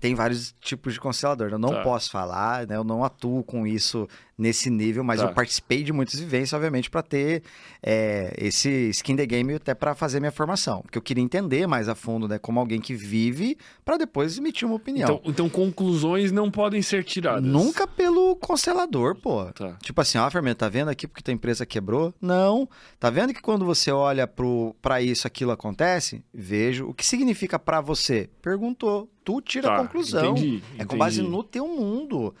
tem 0.00 0.14
vários 0.14 0.54
tipos 0.60 0.94
de 0.94 1.00
constelador. 1.00 1.50
Eu 1.50 1.58
não 1.58 1.70
tá. 1.70 1.82
posso 1.82 2.10
falar, 2.10 2.66
né? 2.66 2.76
Eu 2.76 2.84
não 2.84 3.04
atuo 3.04 3.42
com 3.44 3.66
isso 3.66 4.08
nesse 4.38 4.70
nível, 4.70 5.02
mas 5.02 5.20
tá. 5.20 5.26
eu 5.26 5.34
participei 5.34 5.82
de 5.82 5.92
muitas 5.92 6.20
vivências, 6.20 6.52
obviamente, 6.52 6.88
para 6.88 7.02
ter 7.02 7.42
é, 7.82 8.32
esse 8.38 8.88
skin 8.90 9.16
the 9.16 9.26
game 9.26 9.54
até 9.54 9.74
para 9.74 9.94
fazer 9.94 10.20
minha 10.20 10.30
formação. 10.30 10.80
Porque 10.82 10.96
eu 10.96 11.02
queria 11.02 11.22
entender 11.22 11.66
mais 11.66 11.88
a 11.88 11.94
fundo, 11.94 12.28
né? 12.28 12.38
Como 12.38 12.60
alguém 12.60 12.80
que 12.80 12.94
vive, 12.94 13.58
para 13.84 13.96
depois 13.96 14.38
emitir 14.38 14.66
uma 14.66 14.76
opinião. 14.76 15.20
Então, 15.20 15.20
então, 15.24 15.48
conclusões 15.48 16.30
não 16.30 16.50
podem 16.50 16.80
ser 16.82 17.02
tiradas. 17.02 17.42
Nunca 17.42 17.86
pelo 17.86 18.36
constelador, 18.36 19.16
pô. 19.16 19.46
Tá. 19.46 19.76
Tipo 19.82 20.00
assim, 20.00 20.18
ó, 20.18 20.30
Fermento, 20.30 20.58
tá 20.58 20.68
vendo 20.68 20.88
aqui 20.88 21.08
porque 21.08 21.22
tua 21.22 21.34
empresa 21.34 21.66
quebrou? 21.66 22.14
Não. 22.20 22.68
Tá 23.00 23.10
vendo 23.10 23.34
que 23.34 23.42
quando 23.42 23.64
você 23.64 23.90
olha 23.90 24.26
para 24.26 25.02
isso, 25.02 25.26
aquilo 25.26 25.50
acontece? 25.50 26.22
Vejo. 26.32 26.88
O 26.88 26.94
que 26.94 27.04
significa 27.04 27.58
para 27.58 27.80
você? 27.80 28.30
Perguntou 28.40 29.08
tu 29.28 29.42
tira 29.42 29.68
tá, 29.68 29.74
a 29.76 29.78
conclusão. 29.82 30.30
Entendi, 30.38 30.62
é 30.78 30.84
com 30.86 30.96
base 30.96 31.20
no 31.20 31.44
teu 31.44 31.68
mundo. 31.68 32.34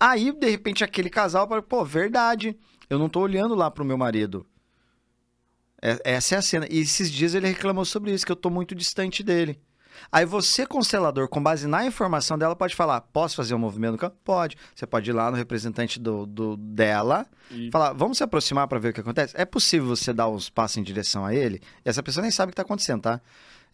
Aí, 0.00 0.32
de 0.32 0.50
repente, 0.50 0.82
aquele 0.82 1.08
casal 1.08 1.46
fala, 1.48 1.62
pô, 1.62 1.84
verdade. 1.84 2.58
Eu 2.90 2.98
não 2.98 3.08
tô 3.08 3.20
olhando 3.20 3.54
lá 3.54 3.70
pro 3.70 3.84
meu 3.84 3.96
marido. 3.96 4.44
É- 5.80 6.00
essa 6.04 6.34
é 6.34 6.38
a 6.38 6.42
cena. 6.42 6.66
E 6.68 6.78
esses 6.80 7.10
dias 7.12 7.34
ele 7.36 7.46
reclamou 7.46 7.84
sobre 7.84 8.12
isso, 8.12 8.26
que 8.26 8.32
eu 8.32 8.36
tô 8.36 8.50
muito 8.50 8.74
distante 8.74 9.22
dele. 9.22 9.60
Aí 10.10 10.24
você, 10.24 10.66
constelador, 10.66 11.28
com 11.28 11.40
base 11.40 11.68
na 11.68 11.86
informação 11.86 12.36
dela, 12.36 12.56
pode 12.56 12.74
falar: 12.74 13.00
posso 13.02 13.36
fazer 13.36 13.54
um 13.54 13.58
movimento 13.58 13.92
no 13.92 13.98
campo? 13.98 14.16
Pode. 14.24 14.56
Você 14.74 14.84
pode 14.84 15.08
ir 15.08 15.12
lá 15.12 15.30
no 15.30 15.36
representante 15.36 16.00
do, 16.00 16.26
do- 16.26 16.56
dela, 16.56 17.24
E- 17.50 17.70
falar, 17.70 17.92
vamos 17.92 18.18
se 18.18 18.24
aproximar 18.24 18.66
para 18.66 18.80
ver 18.80 18.88
o 18.88 18.92
que 18.92 19.00
acontece? 19.00 19.34
É 19.36 19.44
possível 19.44 19.86
você 19.86 20.12
dar 20.12 20.28
uns 20.28 20.50
passos 20.50 20.78
em 20.78 20.82
direção 20.82 21.24
a 21.24 21.32
ele? 21.34 21.60
E 21.84 21.88
essa 21.88 22.02
pessoa 22.02 22.22
nem 22.22 22.32
sabe 22.32 22.50
o 22.50 22.52
que 22.52 22.56
tá 22.56 22.62
acontecendo, 22.62 23.02
tá? 23.02 23.20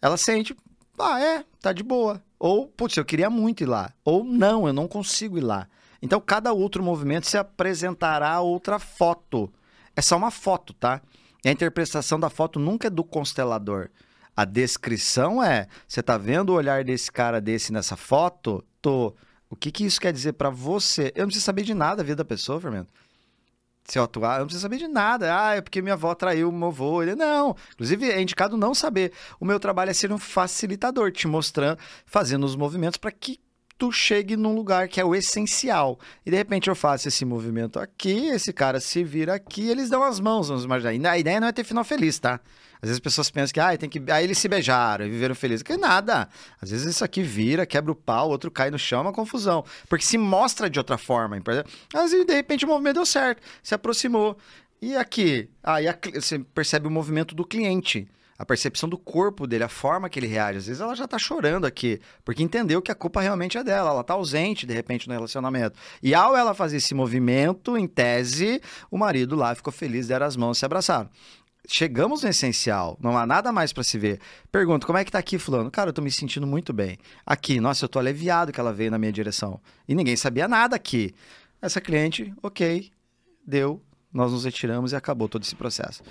Ela 0.01 0.17
sente, 0.17 0.55
ah, 0.99 1.19
é, 1.19 1.43
tá 1.61 1.73
de 1.73 1.81
boa. 1.83 2.21
Ou, 2.39 2.67
putz, 2.67 2.95
eu 2.95 3.03
queria 3.03 3.29
muito 3.29 3.61
ir 3.61 3.65
lá. 3.65 3.91
Ou, 4.03 4.23
não, 4.23 4.65
eu 4.65 4.73
não 4.73 4.87
consigo 4.87 5.37
ir 5.37 5.41
lá. 5.41 5.67
Então, 6.01 6.21
cada 6.21 6.53
outro 6.53 6.81
movimento 6.81 7.27
se 7.27 7.37
apresentará 7.37 8.39
outra 8.39 8.79
foto. 8.79 9.51
É 9.95 10.01
só 10.01 10.15
uma 10.15 10.31
foto, 10.31 10.73
tá? 10.73 11.01
E 11.43 11.49
a 11.49 11.51
interpretação 11.51 12.19
da 12.19 12.29
foto 12.29 12.57
nunca 12.59 12.87
é 12.87 12.89
do 12.89 13.03
constelador. 13.03 13.89
A 14.35 14.45
descrição 14.45 15.43
é: 15.43 15.67
você 15.85 16.01
tá 16.01 16.17
vendo 16.17 16.51
o 16.51 16.55
olhar 16.55 16.83
desse 16.85 17.11
cara 17.11 17.41
desse 17.41 17.73
nessa 17.73 17.97
foto? 17.97 18.63
Tô. 18.81 19.13
O 19.49 19.55
que, 19.55 19.71
que 19.71 19.83
isso 19.83 19.99
quer 19.99 20.13
dizer 20.13 20.33
pra 20.33 20.49
você? 20.49 21.11
Eu 21.15 21.23
não 21.23 21.27
preciso 21.27 21.45
saber 21.45 21.63
de 21.63 21.73
nada 21.73 21.97
da 21.97 22.03
vida 22.03 22.17
da 22.17 22.25
pessoa, 22.25 22.61
Fernando. 22.61 22.87
Se 23.89 23.97
eu 23.97 24.03
atuar, 24.03 24.35
eu 24.35 24.39
não 24.39 24.45
preciso 24.45 24.61
saber 24.61 24.77
de 24.77 24.87
nada. 24.87 25.35
Ah, 25.35 25.55
é 25.55 25.61
porque 25.61 25.81
minha 25.81 25.95
avó 25.95 26.13
traiu 26.13 26.51
meu 26.51 26.67
avô. 26.67 27.01
Ele, 27.01 27.15
não. 27.15 27.55
Inclusive, 27.73 28.11
é 28.11 28.21
indicado 28.21 28.55
não 28.55 28.73
saber. 28.73 29.11
O 29.39 29.45
meu 29.45 29.59
trabalho 29.59 29.89
é 29.89 29.93
ser 29.93 30.11
um 30.11 30.17
facilitador, 30.19 31.11
te 31.11 31.27
mostrando, 31.27 31.79
fazendo 32.05 32.45
os 32.45 32.55
movimentos 32.55 32.97
para 32.97 33.11
que 33.11 33.39
tu 33.79 33.91
chegue 33.91 34.35
num 34.35 34.53
lugar 34.53 34.87
que 34.89 34.99
é 35.01 35.05
o 35.05 35.15
essencial. 35.15 35.97
E 36.25 36.29
de 36.29 36.37
repente 36.37 36.69
eu 36.69 36.75
faço 36.75 37.07
esse 37.07 37.25
movimento 37.25 37.79
aqui, 37.79 38.27
esse 38.27 38.53
cara 38.53 38.79
se 38.79 39.03
vira 39.03 39.33
aqui, 39.33 39.67
eles 39.67 39.89
dão 39.89 40.03
as 40.03 40.19
mãos, 40.19 40.49
vamos 40.49 40.65
imaginar. 40.65 41.11
A 41.11 41.17
ideia 41.17 41.39
não 41.39 41.47
é 41.47 41.51
ter 41.51 41.63
final 41.63 41.83
feliz, 41.83 42.19
tá? 42.19 42.41
Às 42.81 42.87
vezes 42.87 42.95
as 42.95 42.99
pessoas 42.99 43.29
pensam 43.29 43.53
que 43.53 43.59
ah, 43.59 43.77
tem 43.77 43.89
que. 43.89 44.01
Aí 44.11 44.23
eles 44.23 44.37
se 44.37 44.47
beijaram 44.47 45.05
e 45.05 45.09
viveram 45.09 45.35
felizes. 45.35 45.61
Que 45.61 45.75
nada. 45.75 46.29
Às 46.61 46.71
vezes 46.71 46.95
isso 46.95 47.03
aqui 47.03 47.21
vira, 47.21 47.65
quebra 47.65 47.91
o 47.91 47.95
pau, 47.95 48.29
outro 48.29 48.49
cai 48.49 48.71
no 48.71 48.79
chão, 48.79 48.99
é 48.99 49.01
uma 49.03 49.13
confusão. 49.13 49.65
Porque 49.89 50.05
se 50.05 50.17
mostra 50.17 50.69
de 50.69 50.79
outra 50.79 50.97
forma. 50.97 51.37
vezes, 51.93 52.25
de 52.25 52.33
repente, 52.33 52.63
o 52.63 52.67
movimento 52.67 52.95
deu 52.95 53.05
certo, 53.05 53.41
se 53.61 53.75
aproximou. 53.75 54.37
E 54.81 54.95
aqui? 54.95 55.49
Aí 55.61 55.85
você 56.13 56.39
percebe 56.39 56.87
o 56.87 56.91
movimento 56.91 57.35
do 57.35 57.45
cliente. 57.45 58.07
A 58.37 58.45
percepção 58.45 58.87
do 58.87 58.97
corpo 58.97 59.45
dele, 59.45 59.65
a 59.65 59.67
forma 59.67 60.07
que 60.07 60.17
ele 60.17 60.27
reage. 60.27 60.59
Às 60.59 60.67
vezes 60.67 60.81
ela 60.81 60.95
já 60.95 61.05
tá 61.05 61.17
chorando 61.17 61.65
aqui, 61.65 61.99
porque 62.23 62.41
entendeu 62.41 62.81
que 62.81 62.89
a 62.89 62.95
culpa 62.95 63.19
realmente 63.19 63.57
é 63.57 63.63
dela. 63.65 63.89
Ela 63.89 64.01
tá 64.05 64.13
ausente, 64.13 64.65
de 64.65 64.73
repente, 64.73 65.09
no 65.09 65.13
relacionamento. 65.13 65.77
E 66.01 66.15
ao 66.15 66.37
ela 66.37 66.53
fazer 66.53 66.77
esse 66.77 66.95
movimento, 66.95 67.77
em 67.77 67.85
tese, 67.85 68.61
o 68.89 68.97
marido 68.97 69.35
lá 69.35 69.53
ficou 69.53 69.73
feliz, 69.73 70.07
deram 70.07 70.25
as 70.25 70.37
mãos, 70.37 70.57
se 70.57 70.63
abraçaram. 70.63 71.09
Chegamos 71.71 72.23
no 72.23 72.29
essencial, 72.29 72.97
não 72.99 73.15
há 73.15 73.27
nada 73.27 73.51
mais 73.51 73.71
pra 73.71 73.83
se 73.83 73.95
ver. 73.95 74.19
Pergunto, 74.51 74.87
como 74.87 74.97
é 74.97 75.05
que 75.05 75.11
tá 75.11 75.19
aqui, 75.19 75.37
fulano? 75.37 75.69
Cara, 75.69 75.89
eu 75.89 75.93
tô 75.93 76.01
me 76.01 76.09
sentindo 76.09 76.47
muito 76.47 76.73
bem. 76.73 76.97
Aqui, 77.23 77.59
nossa, 77.59 77.85
eu 77.85 77.89
tô 77.89 77.99
aliviado 77.99 78.51
que 78.51 78.59
ela 78.59 78.73
veio 78.73 78.89
na 78.89 78.97
minha 78.97 79.11
direção. 79.11 79.61
E 79.87 79.93
ninguém 79.93 80.15
sabia 80.15 80.47
nada 80.47 80.75
aqui. 80.75 81.13
Essa 81.61 81.79
cliente, 81.79 82.33
ok, 82.41 82.89
deu, 83.45 83.79
nós 84.11 84.31
nos 84.31 84.45
retiramos 84.45 84.93
e 84.93 84.95
acabou 84.95 85.29
todo 85.29 85.43
esse 85.43 85.53
processo. 85.53 86.01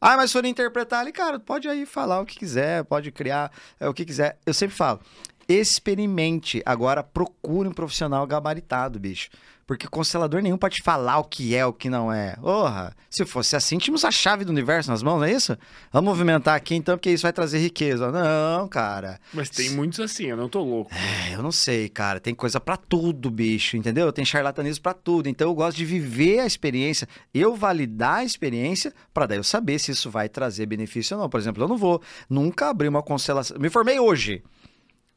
Ah, 0.00 0.16
mas 0.16 0.30
se 0.30 0.34
for 0.34 0.44
interpretar 0.44 1.00
ali, 1.00 1.10
cara, 1.10 1.40
pode 1.40 1.66
aí 1.68 1.84
falar 1.84 2.20
o 2.20 2.24
que 2.24 2.38
quiser, 2.38 2.84
pode 2.84 3.10
criar 3.10 3.50
é, 3.80 3.88
o 3.88 3.92
que 3.92 4.04
quiser. 4.04 4.38
Eu 4.46 4.54
sempre 4.54 4.76
falo, 4.76 5.00
experimente. 5.48 6.62
Agora 6.64 7.02
procure 7.02 7.68
um 7.68 7.72
profissional 7.72 8.24
gabaritado, 8.24 9.00
bicho. 9.00 9.30
Porque 9.68 9.86
constelador 9.86 10.40
nenhum 10.40 10.56
pode 10.56 10.82
falar 10.82 11.18
o 11.18 11.24
que 11.24 11.54
é, 11.54 11.66
o 11.66 11.74
que 11.74 11.90
não 11.90 12.10
é. 12.10 12.36
Porra, 12.36 12.96
se 13.10 13.26
fosse 13.26 13.54
assim, 13.54 13.76
tínhamos 13.76 14.02
a 14.02 14.10
chave 14.10 14.42
do 14.42 14.48
universo 14.48 14.90
nas 14.90 15.02
mãos, 15.02 15.18
não 15.18 15.24
é 15.24 15.30
isso? 15.30 15.58
Vamos 15.92 16.08
movimentar 16.08 16.56
aqui 16.56 16.74
então, 16.74 16.96
porque 16.96 17.10
isso 17.10 17.24
vai 17.24 17.34
trazer 17.34 17.58
riqueza. 17.58 18.10
Não, 18.10 18.66
cara. 18.66 19.20
Mas 19.30 19.50
tem 19.50 19.68
muitos 19.72 20.00
assim, 20.00 20.24
eu 20.24 20.38
não 20.38 20.48
tô 20.48 20.62
louco. 20.62 20.90
É, 20.94 21.34
eu 21.34 21.42
não 21.42 21.52
sei, 21.52 21.86
cara. 21.90 22.18
Tem 22.18 22.34
coisa 22.34 22.58
pra 22.58 22.78
tudo, 22.78 23.30
bicho, 23.30 23.76
entendeu? 23.76 24.10
Tem 24.10 24.24
charlatanismo 24.24 24.82
pra 24.82 24.94
tudo. 24.94 25.28
Então 25.28 25.50
eu 25.50 25.54
gosto 25.54 25.76
de 25.76 25.84
viver 25.84 26.40
a 26.40 26.46
experiência, 26.46 27.06
eu 27.34 27.54
validar 27.54 28.20
a 28.20 28.24
experiência 28.24 28.90
pra 29.12 29.26
daí 29.26 29.36
eu 29.36 29.44
saber 29.44 29.78
se 29.78 29.90
isso 29.90 30.10
vai 30.10 30.30
trazer 30.30 30.64
benefício 30.64 31.14
ou 31.14 31.22
não. 31.22 31.28
Por 31.28 31.38
exemplo, 31.38 31.62
eu 31.62 31.68
não 31.68 31.76
vou 31.76 32.00
nunca 32.30 32.70
abrir 32.70 32.88
uma 32.88 33.02
constelação. 33.02 33.58
Me 33.58 33.68
formei 33.68 34.00
hoje. 34.00 34.42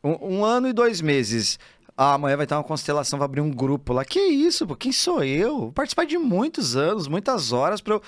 Um, 0.03 0.39
um 0.39 0.43
ano 0.43 0.67
e 0.67 0.73
dois 0.73 0.99
meses. 0.99 1.57
Ah, 2.03 2.15
amanhã 2.15 2.35
vai 2.35 2.47
ter 2.47 2.55
uma 2.55 2.63
constelação, 2.63 3.19
vai 3.19 3.27
abrir 3.27 3.41
um 3.41 3.51
grupo 3.51 3.93
lá. 3.93 4.03
Que 4.03 4.19
isso, 4.19 4.65
pô? 4.65 4.75
Quem 4.75 4.91
sou 4.91 5.23
eu? 5.23 5.71
Participar 5.71 6.03
de 6.03 6.17
muitos 6.17 6.75
anos, 6.75 7.07
muitas 7.07 7.51
horas 7.51 7.79
para 7.79 7.93
eu. 7.93 8.01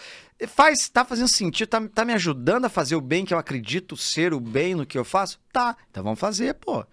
Faz, 0.47 0.89
tá 0.89 1.05
fazendo 1.05 1.27
sentido, 1.27 1.67
tá, 1.67 1.79
tá 1.93 2.03
me 2.03 2.11
ajudando 2.11 2.65
a 2.65 2.69
fazer 2.69 2.95
o 2.95 3.01
bem 3.01 3.23
que 3.23 3.35
eu 3.35 3.37
acredito 3.37 3.95
ser 3.95 4.33
o 4.33 4.39
bem 4.39 4.73
no 4.73 4.83
que 4.83 4.97
eu 4.97 5.05
faço? 5.05 5.39
Tá, 5.51 5.77
então 5.91 6.03
vamos 6.03 6.19
fazer, 6.19 6.55
pô. 6.55 6.83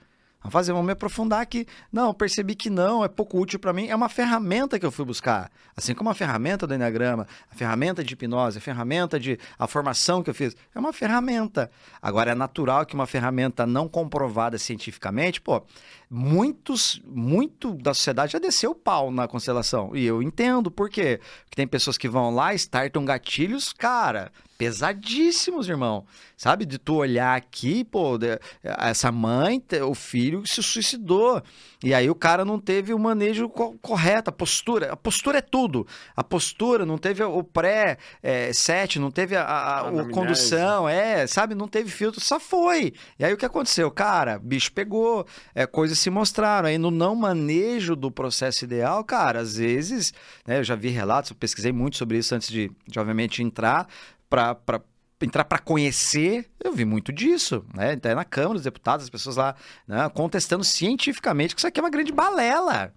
Vamos 0.43 0.53
fazer, 0.55 0.73
vamos 0.73 0.87
me 0.87 0.93
aprofundar 0.93 1.43
aqui. 1.43 1.67
Não, 1.93 2.15
percebi 2.15 2.55
que 2.55 2.71
não, 2.71 3.05
é 3.05 3.09
pouco 3.09 3.39
útil 3.39 3.59
para 3.59 3.75
mim. 3.75 3.89
É 3.89 3.95
uma 3.95 4.09
ferramenta 4.09 4.79
que 4.79 4.87
eu 4.87 4.91
fui 4.91 5.05
buscar. 5.05 5.51
Assim 5.77 5.95
como 5.95 6.09
a 6.09 6.15
ferramenta 6.15 6.67
do 6.67 6.75
Enneagrama, 6.75 7.27
a 7.51 7.55
ferramenta 7.55 8.03
de 8.03 8.15
hipnose, 8.15 8.57
a 8.57 8.61
ferramenta 8.61 9.21
de. 9.21 9.39
a 9.59 9.67
formação 9.67 10.23
que 10.23 10.31
eu 10.31 10.35
fiz. 10.35 10.57
É 10.75 10.79
uma 10.79 10.95
ferramenta. 10.95 11.71
Agora, 12.01 12.31
é 12.31 12.35
natural 12.35 12.87
que 12.87 12.95
uma 12.95 13.07
ferramenta 13.07 13.67
não 13.67 13.87
comprovada 13.87 14.57
cientificamente, 14.57 15.43
pô, 15.43 15.63
muitos, 16.09 17.03
muito 17.05 17.75
da 17.75 17.93
sociedade 17.93 18.33
já 18.33 18.39
desceu 18.39 18.71
o 18.71 18.75
pau 18.75 19.11
na 19.11 19.29
constelação. 19.29 19.95
E 19.95 20.07
eu 20.07 20.23
entendo 20.23 20.71
por 20.71 20.89
quê. 20.89 21.21
Porque 21.45 21.57
tem 21.57 21.67
pessoas 21.67 21.99
que 21.99 22.09
vão 22.09 22.35
lá, 22.35 22.55
startam 22.55 23.05
gatilhos, 23.05 23.75
cara, 23.75 24.33
pesadíssimos, 24.61 25.69
irmão. 25.71 26.05
Sabe? 26.37 26.65
De 26.67 26.79
tu 26.79 26.95
olhar 26.97 27.35
aqui, 27.37 27.83
pô, 27.85 28.19
essa 28.63 29.11
mãe, 29.11 29.63
o 29.89 29.95
filho 29.95 30.47
se 30.47 30.63
suicidou. 30.63 31.43
E 31.83 31.93
aí 31.95 32.09
o 32.11 32.15
cara 32.15 32.45
não 32.45 32.59
teve 32.59 32.93
o 32.95 32.99
manejo 32.99 33.49
co- 33.49 33.77
correto, 33.81 34.29
a 34.31 34.33
postura. 34.33 34.93
A 34.93 34.97
postura 34.97 35.39
é 35.39 35.43
tudo. 35.43 35.87
A 36.17 36.23
postura 36.25 36.85
não 36.87 36.97
teve 36.99 37.23
o 37.23 37.43
pré-set, 37.43 38.99
não 38.99 39.11
teve 39.11 39.37
a, 39.37 39.43
a- 39.43 39.89
a- 39.89 40.05
condução, 40.13 40.89
é, 40.89 41.27
sabe? 41.27 41.55
Não 41.55 41.69
teve 41.69 41.91
filtro, 41.91 42.21
só 42.21 42.39
foi. 42.41 42.93
E 43.19 43.25
aí 43.25 43.33
o 43.33 43.37
que 43.37 43.47
aconteceu? 43.47 43.91
Cara, 43.91 44.39
bicho 44.39 44.73
pegou, 44.73 45.27
é, 45.55 45.67
coisas 45.67 45.99
se 45.99 46.11
mostraram. 46.11 46.69
Aí 46.69 46.79
no 46.79 46.91
não 46.91 47.15
manejo 47.15 47.95
do 47.97 48.11
processo 48.11 48.65
ideal, 48.65 49.03
cara, 49.05 49.41
às 49.41 49.57
vezes, 49.57 50.13
né, 50.47 50.59
eu 50.59 50.65
já 50.65 50.75
vi 50.75 50.89
relatos, 50.89 51.31
eu 51.31 51.37
pesquisei 51.37 51.73
muito 51.73 51.97
sobre 51.97 52.19
isso 52.19 52.35
antes 52.35 52.49
de, 52.49 52.71
de 52.87 52.99
obviamente, 52.99 53.43
entrar 53.43 53.87
para 54.31 54.81
entrar 55.21 55.45
para 55.45 55.59
conhecer, 55.59 56.49
eu 56.65 56.73
vi 56.73 56.85
muito 56.87 57.13
disso, 57.13 57.65
né? 57.75 57.93
Até 57.93 58.15
na 58.15 58.25
Câmara 58.25 58.55
dos 58.55 58.63
Deputados, 58.63 59.05
as 59.05 59.11
pessoas 59.11 59.37
lá 59.37 59.55
né, 59.87 60.09
contestando 60.15 60.65
cientificamente 60.65 61.55
que 61.55 61.61
isso 61.61 61.67
aqui 61.67 61.79
é 61.79 61.83
uma 61.83 61.91
grande 61.91 62.13
balela. 62.13 62.95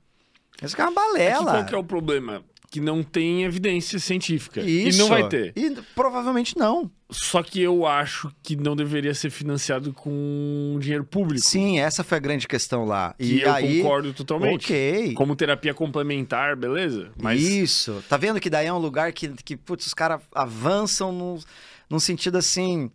Isso 0.62 0.74
aqui 0.76 0.82
é 0.82 0.86
uma 0.86 0.92
É 0.92 0.96
balela. 0.96 1.52
qual 1.52 1.66
que 1.66 1.76
é 1.76 1.78
o 1.78 1.84
problema? 1.84 2.42
Que 2.74 2.82
não 2.82 3.04
tem 3.04 3.44
evidência 3.44 4.00
científica. 4.00 4.60
Isso. 4.60 4.98
E 4.98 5.00
não 5.00 5.08
vai 5.08 5.30
ter. 5.30 5.54
E 5.56 5.70
provavelmente 5.94 6.58
não. 6.58 6.90
Só 7.12 7.44
que 7.44 7.62
eu 7.62 7.86
acho 7.86 8.34
que 8.42 8.56
não 8.56 8.76
deveria 8.76 9.14
ser 9.14 9.30
financiado 9.30 9.94
com 9.94 10.76
dinheiro 10.80 11.04
público. 11.04 11.46
Sim, 11.46 11.78
essa 11.80 12.04
foi 12.04 12.18
a 12.18 12.20
grande 12.20 12.48
questão 12.48 12.84
lá. 12.84 13.14
E 13.20 13.34
E 13.34 13.42
eu 13.44 13.54
aí, 13.54 13.78
concordo 13.84 14.12
totalmente. 14.12 14.66
ok. 14.74 15.14
Como 15.14 15.36
terapia 15.36 15.72
complementar, 15.72 16.56
beleza? 16.56 17.12
Mas 17.22 17.40
Isso. 17.44 18.04
Tá 18.10 18.18
vendo 18.18 18.40
que 18.40 18.50
daí 18.50 18.66
é 18.66 18.74
um 18.74 18.80
lugar 18.80 19.14
que, 19.14 19.30
que 19.46 19.56
putz, 19.56 19.86
os 19.86 19.94
caras 19.94 20.20
avançam 20.34 21.12
num, 21.12 21.38
num 21.88 22.00
sentido 22.00 22.40
assim. 22.40 22.90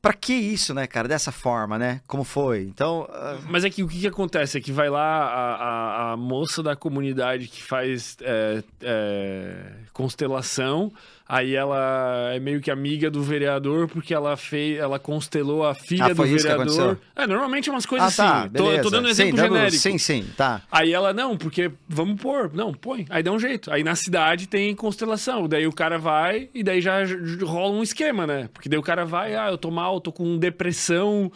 Pra 0.00 0.12
que 0.12 0.32
isso, 0.34 0.72
né, 0.72 0.86
cara? 0.86 1.08
Dessa 1.08 1.32
forma, 1.32 1.78
né? 1.78 2.00
Como 2.06 2.22
foi? 2.22 2.62
Então. 2.62 3.08
ah, 3.10 3.38
Mas 3.48 3.64
é 3.64 3.70
que 3.70 3.82
o 3.82 3.88
que, 3.88 4.00
que 4.00 4.06
acontece? 4.06 4.58
É 4.58 4.60
que 4.60 4.70
vai 4.70 4.88
lá 4.88 5.24
a, 5.24 5.54
a, 5.54 6.12
a 6.12 6.16
moça 6.16 6.62
da 6.62 6.76
comunidade 6.76 7.48
que 7.48 7.62
faz 7.62 8.16
é, 8.20 8.62
é, 8.82 9.72
constelação, 9.92 10.92
aí 11.28 11.54
ela 11.54 12.30
é 12.32 12.38
meio 12.38 12.60
que 12.60 12.70
amiga 12.70 13.10
do 13.10 13.22
vereador 13.22 13.88
porque 13.88 14.14
ela 14.14 14.36
fez, 14.36 14.78
ela 14.78 14.98
constelou 14.98 15.66
a 15.66 15.74
filha 15.74 16.06
Ah, 16.06 16.08
do 16.14 16.22
vereador. 16.24 16.98
É, 17.14 17.26
normalmente 17.26 17.68
é 17.68 17.72
umas 17.72 17.86
coisas 17.86 18.18
ah, 18.18 18.22
tá. 18.22 18.38
assim. 18.40 18.48
Tô, 18.50 18.64
Beleza. 18.64 18.82
tô 18.82 18.90
dando 18.90 19.04
um 19.04 19.06
Sim, 19.06 19.10
exemplo 19.22 19.36
dando- 19.36 19.54
genérico. 19.54 19.76
Sim, 19.82 19.98
sim, 19.98 20.26
tá. 20.36 20.62
Aí 20.70 20.92
ela, 20.92 21.12
não, 21.12 21.36
porque 21.36 21.70
vamos 21.88 22.20
pôr. 22.20 22.50
Não, 22.54 22.72
põe. 22.72 23.06
Aí 23.10 23.22
dá 23.22 23.32
um 23.32 23.38
jeito. 23.38 23.72
Aí 23.72 23.82
na 23.82 23.94
cidade 23.96 24.46
tem 24.46 24.74
constelação. 24.74 25.48
Daí 25.48 25.66
o 25.66 25.72
cara 25.72 25.98
vai 25.98 26.48
e 26.54 26.62
daí 26.62 26.80
já 26.80 26.98
rola 27.42 27.74
um 27.74 27.82
esquema, 27.82 28.26
né? 28.26 28.48
Porque 28.52 28.68
daí 28.68 28.78
o 28.78 28.82
cara 28.82 29.04
vai, 29.04 29.34
ah, 29.34 29.48
eu 29.50 29.58
tô 29.58 29.70
mal, 29.70 30.00
tô 30.00 30.12
com 30.12 30.38
depressão. 30.38 31.30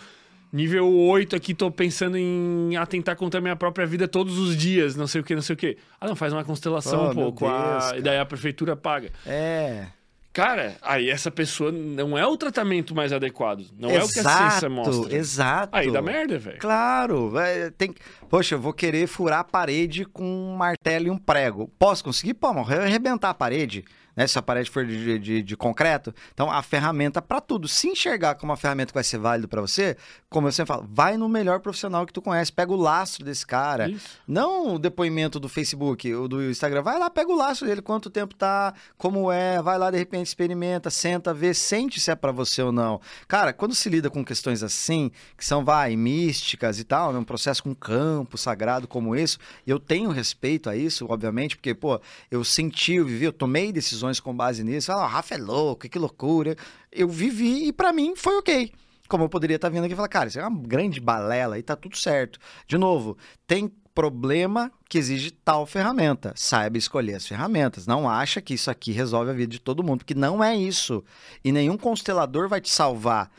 Nível 0.53 0.91
8 0.93 1.37
aqui, 1.37 1.55
tô 1.55 1.71
pensando 1.71 2.17
em 2.17 2.77
atentar 2.77 3.15
contra 3.17 3.39
a 3.39 3.41
minha 3.41 3.55
própria 3.55 3.87
vida 3.87 4.09
todos 4.09 4.37
os 4.39 4.57
dias, 4.57 4.97
não 4.97 5.07
sei 5.07 5.21
o 5.21 5.25
que, 5.25 5.35
não 5.35 5.43
sei 5.43 5.55
o 5.55 5.57
que. 5.57 5.77
Ah, 6.01 6.09
não, 6.09 6.17
faz 6.17 6.33
uma 6.33 6.43
constelação 6.45 7.07
Oh, 7.07 7.11
um 7.11 7.15
pouco. 7.15 7.47
Deus, 7.47 7.93
e 7.99 8.01
daí 8.03 8.19
a 8.19 8.27
prefeitura 8.27 8.75
paga. 8.75 9.11
É. 9.25 9.87
Cara, 10.33 10.77
aí 10.83 11.11
essa 11.11 11.29
pessoa 11.29 11.73
não 11.73 12.17
é 12.17 12.25
o 12.25 12.37
tratamento 12.37 12.95
mais 12.95 13.13
adequado. 13.13 13.65
Não 13.77 13.91
é 13.91 14.03
o 14.03 14.09
que 14.09 14.21
a 14.21 14.23
ciência 14.51 14.69
mostra. 14.69 15.15
Exato. 15.17 15.77
Aí 15.77 15.91
dá 15.91 16.01
merda, 16.01 16.39
velho. 16.39 16.59
Claro, 16.59 17.31
vai- 17.31 17.71
tem. 17.73 17.93
Poxa, 18.29 18.55
eu 18.55 18.61
vou 18.61 18.73
querer 18.73 19.09
furar 19.09 19.41
a 19.41 19.45
parede 19.45 20.05
com 20.05 20.23
um 20.25 20.57
martelo 20.57 21.09
e 21.09 21.11
um 21.11 21.19
prego. 21.19 21.69
Posso 21.77 22.05
conseguir? 22.05 22.35
Pô, 22.35 22.53
mas 22.55 22.71
arrebentar 22.71 23.31
a 23.31 23.35
parede. 23.35 23.85
Né? 24.17 24.27
Se 24.27 24.39
a 24.39 24.43
parede 24.43 24.71
for 24.71 24.85
de, 24.85 25.19
de, 25.19 25.43
de 25.43 25.57
concreto. 25.57 26.15
Então, 26.33 26.51
a 26.51 26.63
ferramenta 26.63 27.23
para 27.23 27.41
tudo. 27.41 27.69
Se 27.69 27.89
enxergar 27.89 28.35
como 28.35 28.51
uma 28.51 28.57
ferramenta 28.57 28.89
que 28.89 28.95
vai 28.95 29.05
ser 29.05 29.19
válido 29.19 29.49
para 29.49 29.61
você, 29.61 29.97
como 30.29 30.49
eu 30.49 30.53
sempre 30.53 30.75
falo, 30.75 30.89
vai 30.91 31.17
no 31.17 31.29
melhor 31.29 31.61
profissional 31.61 32.07
que 32.07 32.13
tu 32.13 32.21
conhece. 32.21 32.53
Pega 32.53 32.73
o 32.73 32.77
lastro 32.77 33.25
desse 33.25 33.47
cara. 33.47 33.89
Isso. 33.89 34.19
Não 34.27 34.75
o 34.75 34.79
depoimento 34.79 35.39
do 35.39 35.49
Facebook 35.49 36.13
ou 36.15 36.29
do 36.29 36.43
Instagram. 36.51 36.83
Vai 36.83 36.99
lá, 36.99 37.09
pega 37.09 37.31
o 37.31 37.37
lastro 37.37 37.67
dele, 37.67 37.83
quanto 37.83 38.11
tempo 38.11 38.35
tá, 38.35 38.75
como 38.99 39.31
é. 39.31 39.63
Vai 39.63 39.79
lá, 39.79 39.91
de 39.91 39.99
repente, 39.99 40.27
experimenta, 40.27 40.91
senta, 40.91 41.33
vê, 41.33 41.55
sente 41.55 42.01
se 42.01 42.11
é 42.11 42.15
para 42.15 42.33
você 42.33 42.63
ou 42.63 42.73
não. 42.73 43.01
Cara, 43.29 43.53
quando 43.53 43.75
se 43.75 43.89
lida 43.89 44.11
com 44.11 44.25
questões 44.25 44.63
assim, 44.63 45.11
que 45.37 45.45
são, 45.45 45.65
vai, 45.65 45.97
místicas 45.97 46.79
e 46.79 46.85
tal, 46.85 47.13
né? 47.13 47.19
um 47.19 47.25
processo 47.25 47.63
com 47.63 47.75
campo 47.75 48.37
sagrado 48.37 48.89
como 48.89 49.15
isso, 49.15 49.39
eu 49.67 49.79
tenho 49.79 50.11
respeito 50.11 50.69
a 50.69 50.77
isso, 50.77 51.07
obviamente, 51.09 51.57
porque, 51.57 51.75
pô, 51.75 52.01
eu 52.31 52.43
senti, 52.45 52.95
eu 52.95 53.05
vivi, 53.05 53.25
eu 53.25 53.33
tomei 53.33 53.73
decisões 53.73 54.00
com 54.23 54.35
base 54.35 54.65
nisso. 54.65 54.93
Ah, 54.93 55.07
Rafa 55.07 55.35
é 55.35 55.39
louco, 55.39 55.89
que 55.89 55.99
loucura. 55.99 56.57
Eu 56.91 57.09
vivi 57.09 57.69
e 57.69 57.73
para 57.73 57.93
mim 57.93 58.15
foi 58.17 58.37
ok. 58.39 58.73
Como 59.09 59.25
eu 59.25 59.29
poderia 59.29 59.57
estar 59.57 59.69
vindo 59.69 59.85
aqui 59.85 59.93
e 59.93 59.97
falar, 59.97 60.09
cara, 60.09 60.29
isso 60.29 60.39
é 60.39 60.47
uma 60.47 60.63
grande 60.63 61.01
balela 61.01 61.59
e 61.59 61.63
tá 61.63 61.75
tudo 61.75 61.97
certo. 61.97 62.39
De 62.67 62.79
novo, 62.79 63.19
tem 63.47 63.69
problema 63.95 64.71
que 64.89 64.99
exige 64.99 65.31
tal 65.31 65.67
ferramenta. 65.67 66.33
Saiba 66.37 66.79
escolher 66.79 67.17
as 67.17 67.27
ferramentas. 67.27 67.87
Não 67.87 68.09
acha 68.09 68.41
que 68.41 68.55
isso 68.55 68.71
aqui 68.71 68.93
resolve 68.93 69.31
a 69.31 69.35
vida 69.35 69.53
de 69.53 69.61
todo 69.61 69.83
mundo, 69.83 69.99
porque 69.99 70.15
não 70.15 70.43
é 70.43 70.57
isso. 70.57 71.05
E 71.45 71.53
nenhum 71.53 71.77
constelador 71.77 72.49
vai 72.49 72.61
te 72.61 72.71
salvar. 72.71 73.31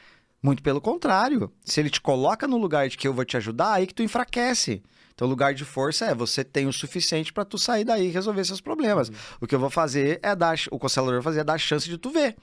Muito 0.44 0.63
pelo 0.63 0.81
contrário. 0.81 1.51
Se 1.63 1.79
ele 1.79 1.90
te 1.90 2.01
coloca 2.01 2.47
no 2.47 2.58
lugar 2.58 2.90
de 2.90 2.97
que 2.97 3.08
eu 3.08 3.13
vou 3.13 3.24
te 3.24 3.38
ajudar, 3.38 3.74
aí 3.74 3.88
que 3.88 3.94
tu 3.94 4.03
enfraquece. 4.03 4.83
Então, 5.22 5.30
lugar 5.30 5.54
de 5.54 5.64
força 5.64 6.06
é 6.06 6.16
você 6.16 6.44
tem 6.44 6.66
o 6.66 6.74
suficiente 6.74 7.32
para 7.32 7.46
tu 7.46 7.56
sair 7.56 7.84
daí 7.84 8.08
e 8.08 8.10
resolver 8.10 8.44
seus 8.44 8.60
problemas. 8.60 9.10
Uhum. 9.10 9.16
O 9.42 9.46
que 9.46 9.54
eu 9.54 9.60
vou 9.60 9.70
fazer 9.70 10.20
é 10.24 10.36
dar, 10.36 10.58
o 10.72 10.80
constelador 10.80 11.14
vai 11.14 11.22
fazer 11.22 11.42
é 11.42 11.44
dar 11.44 11.54
a 11.54 11.58
chance 11.60 11.88
de 11.88 11.96
tu 11.96 12.10
ver. 12.10 12.36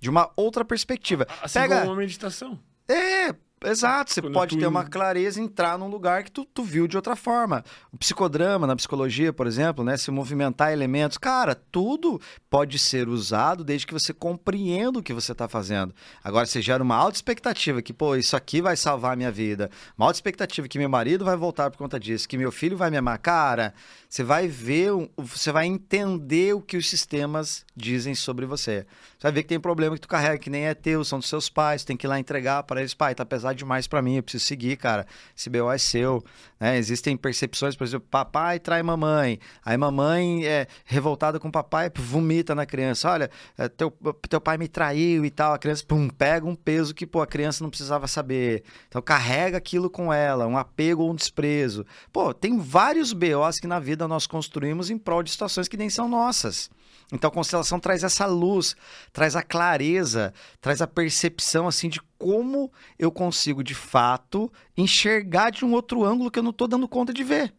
De 0.00 0.10
uma 0.10 0.28
outra 0.34 0.64
perspectiva. 0.64 1.28
Assim 1.40 1.60
Pega. 1.60 1.78
como 1.78 1.92
uma 1.92 1.96
meditação. 1.96 2.58
É, 2.88 3.32
exato. 3.64 4.12
Você 4.12 4.20
Quando 4.22 4.32
pode 4.34 4.56
tu- 4.56 4.60
ter 4.60 4.66
uma 4.66 4.84
clareza 4.84 5.40
e 5.40 5.44
entrar 5.44 5.78
num 5.78 5.88
lugar 5.88 6.22
que 6.24 6.30
tu, 6.30 6.44
tu 6.44 6.62
viu 6.62 6.86
de 6.86 6.96
outra 6.96 7.16
forma. 7.16 7.64
O 7.92 7.96
psicodrama, 7.98 8.66
na 8.66 8.76
psicologia, 8.76 9.32
por 9.32 9.46
exemplo, 9.46 9.84
né? 9.84 9.96
Se 9.96 10.10
movimentar 10.10 10.72
elementos. 10.72 11.18
Cara, 11.18 11.54
tudo 11.54 12.20
pode 12.50 12.78
ser 12.78 13.08
usado 13.08 13.64
desde 13.64 13.86
que 13.86 13.92
você 13.92 14.12
compreenda 14.12 14.98
o 14.98 15.02
que 15.02 15.12
você 15.12 15.32
está 15.32 15.48
fazendo. 15.48 15.94
Agora, 16.22 16.46
você 16.46 16.60
gera 16.62 16.82
uma 16.82 16.96
alta 16.96 17.16
expectativa 17.16 17.80
que, 17.82 17.92
pô, 17.92 18.16
isso 18.16 18.36
aqui 18.36 18.60
vai 18.62 18.76
salvar 18.76 19.12
a 19.12 19.16
minha 19.16 19.30
vida. 19.32 19.70
Uma 19.96 20.06
alta 20.06 20.16
expectativa 20.16 20.68
que 20.68 20.78
meu 20.78 20.88
marido 20.88 21.24
vai 21.24 21.36
voltar 21.36 21.70
por 21.70 21.78
conta 21.78 21.98
disso, 21.98 22.28
que 22.28 22.36
meu 22.38 22.52
filho 22.52 22.76
vai 22.76 22.90
me 22.90 22.96
amar. 22.96 23.18
Cara, 23.18 23.74
você 24.14 24.22
vai 24.22 24.46
ver, 24.46 24.92
você 25.16 25.50
vai 25.50 25.66
entender 25.66 26.54
o 26.54 26.60
que 26.60 26.76
os 26.76 26.88
sistemas 26.88 27.66
dizem 27.74 28.14
sobre 28.14 28.46
você. 28.46 28.86
Você 29.18 29.22
vai 29.24 29.32
ver 29.32 29.42
que 29.42 29.48
tem 29.48 29.58
problema 29.58 29.96
que 29.96 30.02
tu 30.02 30.06
carrega 30.06 30.38
que 30.38 30.48
nem 30.48 30.66
é 30.66 30.74
teu, 30.74 31.04
são 31.04 31.18
dos 31.18 31.28
seus 31.28 31.48
pais, 31.48 31.82
tem 31.82 31.96
que 31.96 32.06
ir 32.06 32.08
lá 32.08 32.16
entregar 32.16 32.62
para 32.62 32.78
eles, 32.78 32.94
pai, 32.94 33.12
tá 33.12 33.24
pesado 33.24 33.56
demais 33.56 33.88
para 33.88 34.00
mim, 34.00 34.14
eu 34.14 34.22
preciso 34.22 34.44
seguir, 34.44 34.76
cara. 34.76 35.04
Esse 35.36 35.50
BO 35.50 35.68
é 35.68 35.78
seu. 35.78 36.22
né? 36.60 36.78
Existem 36.78 37.16
percepções, 37.16 37.74
por 37.74 37.82
exemplo, 37.82 38.06
papai 38.08 38.60
trai 38.60 38.84
mamãe, 38.84 39.40
aí 39.64 39.76
mamãe 39.76 40.46
é 40.46 40.68
revoltada 40.84 41.40
com 41.40 41.48
o 41.48 41.52
papai, 41.52 41.90
vomita 41.92 42.54
na 42.54 42.64
criança. 42.64 43.10
Olha, 43.10 43.28
é, 43.58 43.68
teu, 43.68 43.90
teu 44.28 44.40
pai 44.40 44.56
me 44.56 44.68
traiu 44.68 45.24
e 45.24 45.30
tal, 45.30 45.54
a 45.54 45.58
criança 45.58 45.82
pum, 45.84 46.08
pega 46.08 46.46
um 46.46 46.54
peso 46.54 46.94
que 46.94 47.04
pô, 47.04 47.20
a 47.20 47.26
criança 47.26 47.64
não 47.64 47.68
precisava 47.70 48.06
saber. 48.06 48.62
Então 48.86 49.02
carrega 49.02 49.58
aquilo 49.58 49.90
com 49.90 50.12
ela, 50.12 50.46
um 50.46 50.56
apego 50.56 51.02
ou 51.02 51.10
um 51.10 51.16
desprezo. 51.16 51.84
Pô, 52.12 52.32
tem 52.32 52.60
vários 52.60 53.12
BOs 53.12 53.58
que 53.58 53.66
na 53.66 53.80
vida 53.80 54.03
nós 54.08 54.26
construímos 54.26 54.90
em 54.90 54.98
prol 54.98 55.22
de 55.22 55.30
situações 55.30 55.68
que 55.68 55.76
nem 55.76 55.90
são 55.90 56.08
nossas. 56.08 56.70
Então 57.12 57.28
a 57.28 57.32
constelação 57.32 57.78
traz 57.78 58.02
essa 58.02 58.26
luz, 58.26 58.74
traz 59.12 59.36
a 59.36 59.42
clareza, 59.42 60.32
traz 60.60 60.80
a 60.80 60.86
percepção 60.86 61.68
assim 61.68 61.88
de 61.88 62.00
como 62.18 62.72
eu 62.98 63.10
consigo 63.10 63.62
de 63.62 63.74
fato 63.74 64.50
enxergar 64.76 65.50
de 65.50 65.64
um 65.64 65.72
outro 65.72 66.04
ângulo 66.04 66.30
que 66.30 66.38
eu 66.38 66.42
não 66.42 66.50
estou 66.50 66.66
dando 66.66 66.88
conta 66.88 67.12
de 67.12 67.22
ver. 67.22 67.52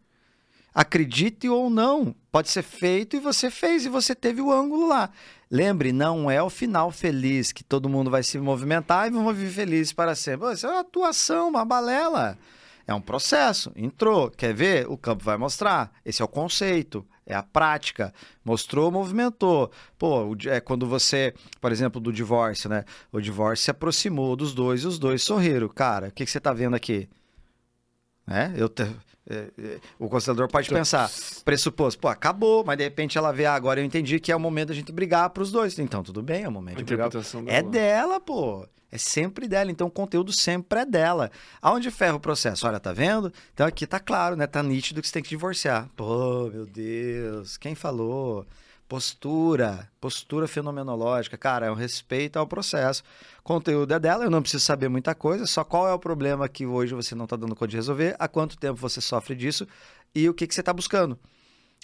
Acredite 0.73 1.47
ou 1.47 1.69
não, 1.69 2.13
pode 2.29 2.49
ser 2.49 2.63
feito 2.63 3.15
e 3.15 3.19
você 3.19 3.49
fez 3.49 3.85
e 3.85 3.89
você 3.89 4.13
teve 4.13 4.41
o 4.41 4.51
ângulo 4.51 4.87
lá. 4.87 5.09
Lembre, 5.49 5.93
não 5.93 6.29
é 6.29 6.43
o 6.43 6.49
final 6.49 6.91
feliz 6.91 7.53
que 7.53 7.63
todo 7.63 7.87
mundo 7.87 8.11
vai 8.11 8.23
se 8.23 8.37
movimentar 8.39 9.07
e 9.07 9.11
vão 9.11 9.31
viver 9.33 9.51
felizes 9.51 9.93
para 9.93 10.15
sempre. 10.15 10.51
Isso 10.51 10.65
é 10.65 10.71
uma 10.71 10.81
atuação, 10.81 11.47
uma 11.47 11.63
balela. 11.63 12.37
É 12.87 12.93
um 12.93 13.01
processo. 13.01 13.71
Entrou, 13.75 14.29
quer 14.29 14.53
ver? 14.53 14.87
O 14.87 14.97
campo 14.97 15.23
vai 15.23 15.37
mostrar. 15.37 15.91
Esse 16.05 16.21
é 16.21 16.25
o 16.25 16.27
conceito, 16.27 17.05
é 17.25 17.33
a 17.33 17.41
prática. 17.41 18.13
Mostrou, 18.43 18.91
movimentou. 18.91 19.71
Pô, 19.97 20.35
é 20.45 20.59
quando 20.59 20.85
você, 20.87 21.33
por 21.59 21.71
exemplo, 21.71 21.99
do 21.99 22.13
divórcio, 22.13 22.69
né? 22.69 22.85
O 23.11 23.19
divórcio 23.19 23.65
se 23.65 23.71
aproximou 23.71 24.35
dos 24.35 24.53
dois 24.53 24.83
e 24.83 24.87
os 24.87 24.99
dois 24.99 25.23
sorriram. 25.23 25.67
Cara, 25.67 26.09
o 26.09 26.11
que, 26.11 26.25
que 26.25 26.31
você 26.31 26.39
tá 26.39 26.53
vendo 26.53 26.75
aqui? 26.75 27.09
Né? 28.27 28.53
Eu 28.57 28.67
te- 28.69 28.95
o 29.99 30.07
constelador 30.07 30.47
pode 30.47 30.69
pensar, 30.69 31.09
pressuposto, 31.43 31.99
pô, 31.99 32.07
acabou, 32.07 32.63
mas 32.63 32.77
de 32.77 32.83
repente 32.83 33.17
ela 33.17 33.31
vê, 33.31 33.45
ah, 33.45 33.55
agora 33.55 33.79
eu 33.79 33.85
entendi 33.85 34.19
que 34.19 34.31
é 34.31 34.35
o 34.35 34.39
momento 34.39 34.69
da 34.69 34.73
gente 34.73 34.91
brigar 34.91 35.29
pros 35.31 35.51
dois. 35.51 35.77
Então, 35.79 36.03
tudo 36.03 36.21
bem, 36.21 36.43
é 36.43 36.47
o 36.47 36.51
momento 36.51 36.77
de 36.77 36.83
brigar. 36.83 37.09
É 37.47 37.61
dela. 37.61 37.71
dela, 37.71 38.19
pô. 38.19 38.67
É 38.91 38.97
sempre 38.97 39.47
dela. 39.47 39.69
Então 39.69 39.87
o 39.87 39.91
conteúdo 39.91 40.31
sempre 40.31 40.79
é 40.79 40.85
dela. 40.85 41.29
Aonde 41.61 41.91
ferra 41.91 42.15
o 42.15 42.19
processo? 42.19 42.65
Olha, 42.65 42.79
tá 42.79 42.93
vendo? 42.93 43.31
Então 43.53 43.67
aqui 43.67 43.85
tá 43.85 43.99
claro, 43.99 44.37
né? 44.37 44.47
Tá 44.47 44.63
nítido 44.63 45.01
que 45.01 45.07
você 45.07 45.13
tem 45.13 45.23
que 45.23 45.29
divorciar. 45.29 45.89
Pô, 45.97 46.49
meu 46.49 46.65
Deus. 46.65 47.57
Quem 47.57 47.75
falou? 47.75 48.45
Postura. 48.87 49.89
Postura 49.99 50.47
fenomenológica. 50.47 51.37
Cara, 51.37 51.65
é 51.65 51.71
um 51.71 51.75
respeito 51.75 52.37
ao 52.37 52.45
processo. 52.45 53.03
Conteúdo 53.43 53.93
é 53.93 53.99
dela. 53.99 54.23
Eu 54.23 54.29
não 54.29 54.41
preciso 54.41 54.63
saber 54.63 54.89
muita 54.89 55.15
coisa. 55.15 55.45
Só 55.45 55.63
qual 55.63 55.87
é 55.87 55.93
o 55.93 55.99
problema 55.99 56.47
que 56.47 56.65
hoje 56.65 56.93
você 56.93 57.15
não 57.15 57.25
tá 57.25 57.35
dando 57.35 57.55
conta 57.55 57.69
de 57.69 57.77
resolver. 57.77 58.15
Há 58.19 58.27
quanto 58.27 58.57
tempo 58.57 58.75
você 58.75 59.01
sofre 59.01 59.35
disso. 59.35 59.67
E 60.13 60.29
o 60.29 60.33
que, 60.33 60.45
que 60.47 60.53
você 60.53 60.61
tá 60.63 60.71
buscando. 60.71 61.19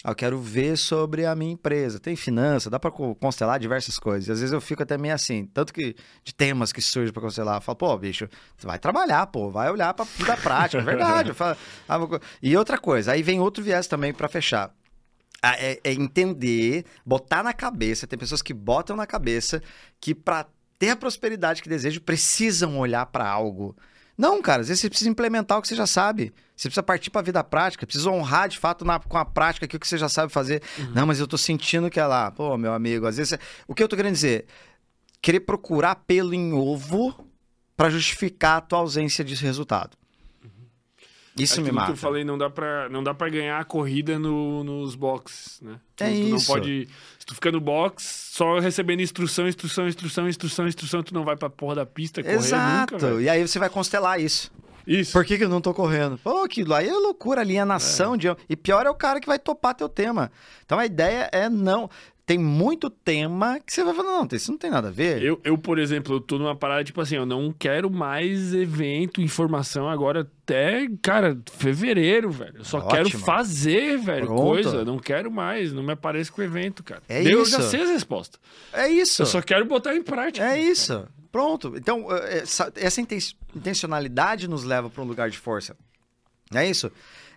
Ah, 0.04 0.10
Eu 0.10 0.14
quero 0.14 0.40
ver 0.40 0.76
sobre 0.76 1.26
a 1.26 1.34
minha 1.34 1.52
empresa. 1.52 2.00
Tem 2.00 2.16
finança, 2.16 2.70
dá 2.70 2.78
para 2.78 2.90
constelar 2.90 3.58
diversas 3.58 3.98
coisas. 3.98 4.30
Às 4.30 4.40
vezes 4.40 4.52
eu 4.52 4.60
fico 4.60 4.82
até 4.82 4.98
meio 4.98 5.14
assim, 5.14 5.46
tanto 5.46 5.72
que 5.72 5.94
de 6.24 6.34
temas 6.34 6.72
que 6.72 6.80
surgem 6.80 7.12
para 7.12 7.22
constelar. 7.22 7.56
Eu 7.56 7.60
falo, 7.60 7.76
pô, 7.76 7.96
bicho, 7.96 8.28
vai 8.60 8.78
trabalhar, 8.78 9.26
pô, 9.26 9.50
vai 9.50 9.70
olhar 9.70 9.94
para 9.94 10.04
vida 10.04 10.36
prática, 10.36 10.82
é 10.82 10.84
verdade. 10.84 11.32
Falo, 11.34 11.56
ah, 11.88 11.98
vou 11.98 12.20
E 12.42 12.56
outra 12.56 12.78
coisa, 12.78 13.12
aí 13.12 13.22
vem 13.22 13.40
outro 13.40 13.62
viés 13.62 13.86
também 13.86 14.12
para 14.12 14.28
fechar. 14.28 14.74
É, 15.44 15.80
é 15.82 15.92
entender, 15.92 16.84
botar 17.04 17.42
na 17.42 17.52
cabeça. 17.52 18.06
Tem 18.06 18.18
pessoas 18.18 18.42
que 18.42 18.54
botam 18.54 18.94
na 18.94 19.06
cabeça 19.06 19.60
que 20.00 20.14
para 20.14 20.46
ter 20.78 20.90
a 20.90 20.96
prosperidade 20.96 21.62
que 21.62 21.68
desejam 21.68 22.00
precisam 22.02 22.78
olhar 22.78 23.06
para 23.06 23.28
algo. 23.28 23.76
Não, 24.16 24.40
cara, 24.42 24.62
às 24.62 24.68
vezes 24.68 24.80
você 24.80 24.88
precisa 24.88 25.10
implementar 25.10 25.58
o 25.58 25.62
que 25.62 25.66
você 25.68 25.74
já 25.74 25.86
sabe. 25.86 26.32
Você 26.54 26.68
precisa 26.68 26.82
partir 26.82 27.10
para 27.10 27.20
a 27.22 27.24
vida 27.24 27.42
prática, 27.42 27.86
precisa 27.86 28.10
honrar 28.10 28.48
de 28.48 28.58
fato 28.58 28.84
na- 28.84 29.00
com 29.00 29.18
a 29.18 29.24
prática 29.24 29.66
aquilo 29.66 29.80
que 29.80 29.88
você 29.88 29.98
já 29.98 30.08
sabe 30.08 30.32
fazer. 30.32 30.62
Não, 30.94 31.06
mas 31.06 31.18
eu 31.18 31.26
tô 31.26 31.36
sentindo 31.38 31.90
que 31.90 31.98
é 31.98 32.06
lá. 32.06 32.30
Pô, 32.30 32.56
meu 32.56 32.72
amigo, 32.72 33.06
às 33.06 33.16
vezes. 33.16 33.36
O 33.66 33.74
que 33.74 33.82
eu 33.82 33.88
tô 33.88 33.96
querendo 33.96 34.14
dizer? 34.14 34.46
Querer 35.20 35.40
procurar 35.40 35.96
pelo 35.96 36.34
em 36.34 36.52
ovo 36.52 37.26
para 37.76 37.90
justificar 37.90 38.58
a 38.58 38.60
tua 38.60 38.78
ausência 38.80 39.24
de 39.24 39.34
resultado. 39.34 39.96
Isso 41.36 41.56
me 41.56 41.68
Aquilo 41.68 41.74
mata. 41.76 41.86
que 41.86 41.92
eu 41.92 41.96
falei, 41.96 42.24
não 42.24 42.36
dá 42.36 42.50
pra, 42.50 42.88
não 42.90 43.02
dá 43.02 43.14
pra 43.14 43.28
ganhar 43.28 43.58
a 43.58 43.64
corrida 43.64 44.18
no- 44.18 44.62
nos 44.62 44.94
boxes, 44.94 45.60
né? 45.62 45.76
É 45.98 46.10
tu, 46.10 46.14
tu 46.14 46.28
não 46.28 46.36
isso. 46.36 46.46
pode... 46.46 46.88
Se 47.18 47.24
tu 47.26 47.34
fica 47.34 47.50
no 47.50 47.60
box, 47.60 48.30
só 48.32 48.58
recebendo 48.58 49.00
instrução, 49.00 49.48
instrução, 49.48 49.88
instrução, 49.88 50.28
instrução, 50.28 50.66
instrução, 50.68 51.02
tu 51.02 51.14
não 51.14 51.24
vai 51.24 51.36
pra 51.36 51.48
porra 51.48 51.76
da 51.76 51.86
pista 51.86 52.22
correr 52.22 52.34
Exato. 52.34 52.94
nunca, 52.94 53.06
velho. 53.06 53.20
e 53.22 53.28
aí 53.30 53.46
você 53.46 53.58
vai 53.58 53.70
constelar 53.70 54.20
isso. 54.20 54.50
Isso. 54.84 55.12
Por 55.12 55.24
que, 55.24 55.38
que 55.38 55.44
eu 55.44 55.48
não 55.48 55.60
tô 55.60 55.72
correndo? 55.72 56.18
Pô, 56.18 56.42
aquilo 56.42 56.74
aí 56.74 56.88
é 56.88 56.92
loucura, 56.92 57.40
alienação 57.40 58.16
de. 58.16 58.26
E 58.48 58.56
pior 58.56 58.84
é 58.84 58.90
o 58.90 58.94
cara 58.96 59.20
que 59.20 59.28
vai 59.28 59.38
topar 59.38 59.76
teu 59.76 59.88
tema. 59.88 60.30
Então 60.66 60.76
a 60.76 60.84
ideia 60.84 61.28
é 61.32 61.48
não. 61.48 61.88
Tem 62.24 62.38
muito 62.38 62.88
tema 62.88 63.58
que 63.58 63.72
você 63.74 63.82
vai 63.82 63.92
falar, 63.94 64.10
não, 64.20 64.28
isso 64.30 64.52
não 64.52 64.56
tem 64.58 64.70
nada 64.70 64.88
a 64.88 64.90
ver. 64.92 65.20
Eu, 65.22 65.40
eu, 65.42 65.58
por 65.58 65.76
exemplo, 65.78 66.14
eu 66.14 66.20
tô 66.20 66.38
numa 66.38 66.54
parada, 66.54 66.84
tipo 66.84 67.00
assim, 67.00 67.16
eu 67.16 67.26
não 67.26 67.52
quero 67.52 67.90
mais 67.90 68.54
evento, 68.54 69.20
informação 69.20 69.88
agora 69.88 70.20
até, 70.20 70.86
cara, 71.02 71.36
fevereiro, 71.52 72.30
velho. 72.30 72.58
Eu 72.58 72.64
só 72.64 72.80
quero 72.82 73.08
Ótimo. 73.08 73.24
fazer, 73.24 73.98
velho, 73.98 74.26
Pronto. 74.26 74.40
coisa. 74.42 74.84
Não 74.84 74.98
quero 75.00 75.32
mais, 75.32 75.72
não 75.72 75.82
me 75.82 75.92
apareço 75.92 76.32
com 76.32 76.40
evento, 76.42 76.84
cara. 76.84 77.02
É 77.08 77.22
Eu 77.22 77.42
isso. 77.42 77.50
já 77.50 77.60
sei 77.62 77.82
as 77.82 77.90
respostas. 77.90 78.40
É 78.72 78.88
isso. 78.88 79.22
Eu 79.22 79.26
só 79.26 79.42
quero 79.42 79.64
botar 79.66 79.94
em 79.96 80.02
prática. 80.02 80.46
É 80.46 80.60
isso. 80.60 81.04
Pronto. 81.32 81.74
Então, 81.76 82.06
eh, 82.10 82.38
essa, 82.38 82.72
essa 82.76 83.00
inten- 83.00 83.34
intencionalidade 83.56 84.46
nos 84.46 84.62
leva 84.62 84.88
para 84.88 85.02
um 85.02 85.06
lugar 85.06 85.28
de 85.28 85.38
força. 85.38 85.76
É 86.54 86.68
isso? 86.68 86.90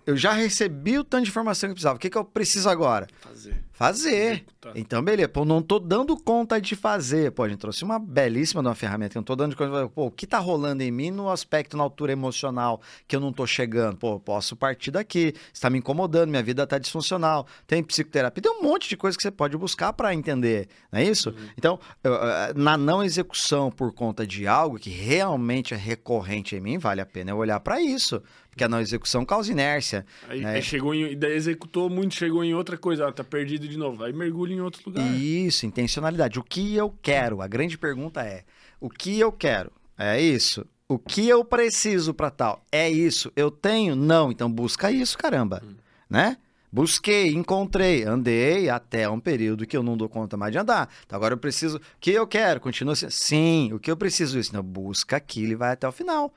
eu 0.06 0.16
já 0.16 0.34
recebi 0.34 1.00
o 1.00 1.04
tanto 1.04 1.24
de 1.24 1.30
informação 1.32 1.68
que 1.68 1.72
eu 1.72 1.74
precisava. 1.76 1.96
O 1.96 2.00
que, 2.00 2.12
que 2.12 2.18
eu 2.18 2.24
preciso 2.24 2.70
agora? 2.70 3.08
Fazer. 3.22 3.56
Fazer. 3.76 4.32
Executar. 4.32 4.72
Então, 4.74 5.04
beleza. 5.04 5.28
Pô, 5.28 5.44
não 5.44 5.62
tô 5.62 5.80
dando 5.80 6.16
conta 6.16 6.62
de 6.62 6.78
fazer. 6.78 7.32
Pô, 7.34 7.44
a 7.44 7.50
gente 7.50 7.60
trouxe 7.60 7.84
uma 7.84 8.00
belíssima 8.00 8.62
de 8.62 8.70
uma 8.70 8.76
ferramenta 8.76 9.12
que 9.12 9.18
eu 9.18 9.20
não 9.20 9.26
tô 9.26 9.36
dando 9.36 9.54
conta. 9.54 9.90
Pô, 9.90 10.06
o 10.06 10.12
que 10.12 10.26
tá 10.26 10.40
rolando 10.40 10.82
em 10.82 10.90
mim 10.90 11.12
no 11.12 11.30
aspecto, 11.30 11.76
na 11.76 11.84
altura 11.84 12.14
emocional, 12.14 12.82
que 13.06 13.18
eu 13.18 13.20
não 13.20 13.34
tô 13.34 13.46
chegando? 13.46 13.98
Pô, 13.98 14.18
posso 14.18 14.56
partir 14.56 14.92
daqui. 14.92 15.34
Está 15.54 15.70
me 15.70 15.80
incomodando, 15.80 16.30
minha 16.30 16.42
vida 16.42 16.66
tá 16.66 16.78
disfuncional. 16.78 17.46
Tem 17.68 17.84
psicoterapia, 17.84 18.42
tem 18.42 18.52
um 18.52 18.64
monte 18.64 18.88
de 18.88 18.96
coisa 18.96 19.18
que 19.18 19.22
você 19.22 19.32
pode 19.32 19.58
buscar 19.58 19.92
para 19.92 20.14
entender, 20.14 20.70
não 20.90 21.00
é 21.00 21.04
isso? 21.04 21.36
Então, 21.58 21.78
eu, 22.02 22.14
eh, 22.16 22.54
na 22.56 22.78
não 22.78 23.04
execução 23.04 23.70
por 23.70 23.94
conta 23.94 24.26
de 24.26 24.48
algo 24.48 24.80
que 24.80 24.90
realmente 24.90 25.74
é 25.74 25.78
recorrente 25.78 26.56
em 26.56 26.62
mim, 26.62 26.78
vale 26.78 27.02
a 27.02 27.06
pena 27.06 27.32
eu 27.32 27.38
olhar 27.38 27.60
para 27.60 27.82
isso. 27.82 28.24
Porque 28.56 28.64
a 28.64 28.70
não 28.70 28.80
execução 28.80 29.26
causa 29.26 29.52
inércia. 29.52 30.06
Aí, 30.30 30.40
né? 30.40 30.56
aí 30.56 30.62
chegou 30.62 30.96
em. 30.96 31.18
daí 31.18 31.34
executou 31.34 31.90
muito, 31.90 32.16
chegou 32.16 32.42
em 32.42 32.54
outra 32.54 32.78
coisa, 32.78 33.06
ah, 33.06 33.12
tá 33.12 33.22
perdido 33.22 33.68
de 33.68 33.78
novo. 33.78 34.02
Aí 34.02 34.14
mergulha 34.14 34.54
em 34.54 34.62
outro 34.62 34.82
lugar. 34.86 35.06
Isso, 35.14 35.66
intencionalidade. 35.66 36.40
O 36.40 36.44
que 36.44 36.74
eu 36.74 36.90
quero? 37.02 37.42
A 37.42 37.48
grande 37.48 37.78
pergunta 37.78 38.22
é: 38.22 38.46
o 38.80 38.90
que 38.90 39.20
eu 39.20 39.30
quero? 39.30 39.74
É 39.98 40.22
isso. 40.22 40.66
O 40.88 40.98
que 40.98 41.28
eu 41.28 41.44
preciso 41.44 42.14
para 42.14 42.32
tal? 42.32 42.64
É 42.72 42.90
isso. 42.90 43.30
Eu 43.36 43.52
tenho? 43.52 43.94
Não. 43.94 44.32
Então 44.32 44.50
busca 44.50 44.90
isso, 44.90 45.18
caramba. 45.18 45.62
Né? 46.10 46.38
Busquei, 46.72 47.34
encontrei, 47.34 48.04
andei 48.04 48.70
até 48.70 49.10
um 49.10 49.20
período 49.20 49.66
que 49.66 49.76
eu 49.76 49.84
não 49.84 49.98
dou 49.98 50.08
conta 50.08 50.38
mais 50.38 50.54
de 50.54 50.60
andar. 50.60 50.90
Então 51.06 51.18
agora 51.18 51.34
eu 51.34 51.38
preciso. 51.38 51.76
O 51.78 51.82
que 52.00 52.12
eu 52.12 52.26
quero? 52.26 52.62
Continua 52.62 52.94
assim. 52.94 53.10
Sim, 53.10 53.74
o 53.74 53.80
que 53.80 53.92
eu 53.92 53.98
preciso 53.98 54.40
isso? 54.40 54.54
Não, 54.54 54.64
busca 54.64 55.18
aquilo 55.18 55.52
e 55.52 55.56
vai 55.56 55.74
até 55.74 55.86
o 55.86 55.92
final. 55.92 56.34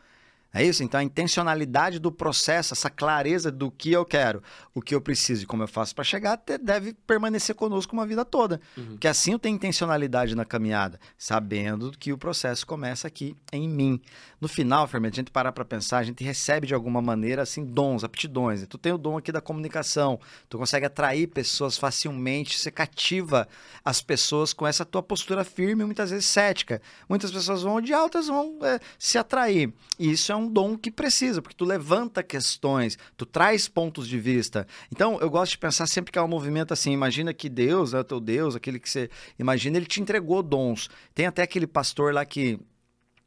É 0.53 0.65
isso? 0.65 0.83
Então 0.83 0.99
a 0.99 1.05
intencionalidade 1.05 1.99
do 1.99 2.11
processo, 2.11 2.73
essa 2.73 2.89
clareza 2.89 3.53
do 3.53 3.71
que 3.71 3.93
eu 3.93 4.05
quero, 4.05 4.43
o 4.75 4.81
que 4.81 4.95
eu 4.95 5.01
preciso 5.01 5.43
e 5.43 5.47
como 5.47 5.63
eu 5.63 5.69
faço 5.69 5.95
para 5.95 6.05
chegar, 6.05 6.41
deve 6.63 6.95
permanecer 7.07 7.55
conosco 7.55 7.93
uma 7.93 8.07
vida 8.07 8.25
toda. 8.25 8.61
Porque 8.75 9.07
assim 9.07 9.33
eu 9.33 9.39
tenho 9.39 9.57
intencionalidade 9.57 10.35
na 10.35 10.47
caminhada, 10.47 10.99
sabendo 11.19 11.93
que 11.99 12.13
o 12.13 12.19
processo 12.19 12.67
começa 12.67 13.07
aqui 13.07 13.37
em 13.53 13.69
mim. 13.69 14.01
No 14.41 14.49
final, 14.49 14.87
Fermento, 14.87 15.15
a 15.15 15.21
gente 15.21 15.31
parar 15.31 15.53
para 15.53 15.65
pensar, 15.65 15.99
a 15.99 16.03
gente 16.03 16.25
recebe 16.25 16.67
de 16.67 16.75
alguma 16.75 17.03
maneira 17.03 17.43
assim 17.43 17.65
dons, 17.65 18.03
aptidões. 18.03 18.67
Tu 18.67 18.79
tem 18.79 18.93
o 18.93 18.99
dom 18.99 19.19
aqui 19.19 19.31
da 19.31 19.41
comunicação, 19.41 20.19
tu 20.49 20.57
consegue 20.57 20.87
atrair 20.87 21.27
pessoas 21.27 21.77
facilmente, 21.77 22.59
você 22.59 22.71
cativa 22.71 23.47
as 23.85 24.01
pessoas 24.01 24.53
com 24.53 24.67
essa 24.67 24.85
tua 24.85 25.03
postura 25.03 25.45
firme, 25.45 25.85
muitas 25.85 26.11
vezes 26.11 26.27
cética. 26.27 26.81
Muitas 27.09 27.31
pessoas 27.31 27.63
vão 27.63 27.75
odiar, 27.75 28.03
outras 28.03 28.29
vão 28.29 28.59
é, 28.63 28.81
se 28.99 29.19
atrair. 29.19 29.73
E 29.99 30.11
isso 30.11 30.33
é 30.33 30.38
um 30.39 30.49
dom 30.49 30.77
que 30.77 30.91
precisa, 30.91 31.43
porque 31.43 31.57
tu 31.57 31.65
levanta 31.65 32.23
questões, 32.23 32.97
tu 33.17 33.27
traz 33.27 33.69
pontos 33.69 34.09
de 34.09 34.19
vista. 34.19 34.67
Então, 34.91 35.19
eu 35.21 35.29
gosto 35.29 35.53
de 35.53 35.59
pensar 35.59 35.87
sempre 35.87 36.11
que 36.11 36.19
é 36.19 36.23
um 36.23 36.29
movimento 36.29 36.73
assim, 36.73 36.93
imagina 36.93 37.35
que 37.35 37.49
Deus, 37.49 37.93
é 37.93 38.01
o 38.01 38.05
teu 38.05 38.21
Deus, 38.21 38.57
aquele 38.57 38.79
que 38.79 38.89
você 38.89 39.11
imagina, 39.39 39.77
ele 39.77 39.87
te 39.87 40.01
entregou 40.01 40.43
dons. 40.43 40.89
Tem 41.15 41.27
até 41.27 41.43
aquele 41.43 41.67
pastor 41.67 42.15
lá 42.15 42.25
que 42.25 42.59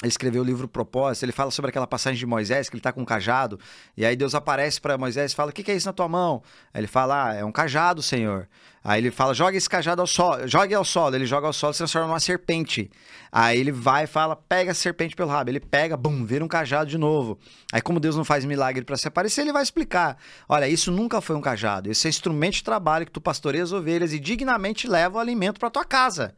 ele 0.02 0.10
escreveu 0.10 0.42
o 0.42 0.46
livro 0.46 0.68
Propósito, 0.68 1.24
ele 1.24 1.32
fala 1.32 1.52
sobre 1.52 1.70
aquela 1.70 1.86
passagem 1.86 2.18
de 2.18 2.26
Moisés, 2.26 2.70
que 2.70 2.76
ele 2.76 2.82
tá 2.82 2.92
com 2.92 3.02
um 3.02 3.06
cajado, 3.06 3.60
e 3.96 4.04
aí 4.04 4.16
Deus 4.16 4.34
aparece 4.34 4.82
para 4.82 4.98
Moisés 4.98 5.32
e 5.32 5.36
fala: 5.36 5.52
O 5.52 5.54
que, 5.54 5.64
que 5.64 5.72
é 5.72 5.76
isso 5.76 5.86
na 5.86 5.94
tua 5.94 6.08
mão? 6.08 6.42
Aí 6.74 6.82
ele 6.82 6.88
fala: 6.88 7.30
Ah, 7.30 7.34
é 7.36 7.46
um 7.46 7.52
cajado, 7.52 8.02
Senhor. 8.02 8.48
Aí 8.84 9.00
ele 9.00 9.12
fala: 9.12 9.34
Joga 9.34 9.56
esse 9.56 9.70
cajado 9.70 10.02
ao 10.02 10.08
solo, 10.08 10.48
jogue 10.48 10.74
ao 10.74 10.84
solo. 10.84 11.16
Ele 11.16 11.28
joga 11.28 11.46
ao 11.46 11.54
solo 11.54 11.72
e 11.72 11.74
se 11.76 11.78
transforma 11.80 12.08
numa 12.08 12.20
serpente. 12.20 12.90
Aí 13.32 13.60
ele 13.60 13.72
vai 13.72 14.06
e 14.06 14.08
fala: 14.08 14.36
Pega 14.36 14.72
a 14.72 14.74
serpente 14.74 15.16
pelo 15.16 15.30
rabo. 15.30 15.52
Ele 15.52 15.60
pega, 15.60 15.96
bum, 15.96 16.26
vira 16.26 16.44
um 16.44 16.48
cajado 16.48 16.90
de 16.90 16.98
novo. 16.98 17.38
Aí, 17.72 17.80
como 17.80 18.00
Deus 18.00 18.16
não 18.16 18.26
faz 18.26 18.44
milagre 18.44 18.84
para 18.84 18.98
se 18.98 19.08
aparecer, 19.08 19.42
ele 19.42 19.54
vai 19.54 19.62
explicar: 19.62 20.18
Olha, 20.50 20.68
isso 20.68 20.92
nunca 20.92 21.22
foi 21.22 21.36
um 21.36 21.42
cajado, 21.42 21.92
esse 21.92 22.08
é 22.08 22.10
instrumento 22.10 22.56
de 22.56 22.64
trabalho 22.64 23.06
que 23.06 23.12
tu 23.12 23.22
pastoreia 23.22 23.64
as 23.64 23.72
ovelhas 23.72 24.14
e 24.14 24.20
dignamente 24.20 24.88
leva 24.88 25.18
o 25.18 25.22
alimento 25.22 25.60
para 25.60 25.70
tua 25.70 25.86
casa. 25.86 26.34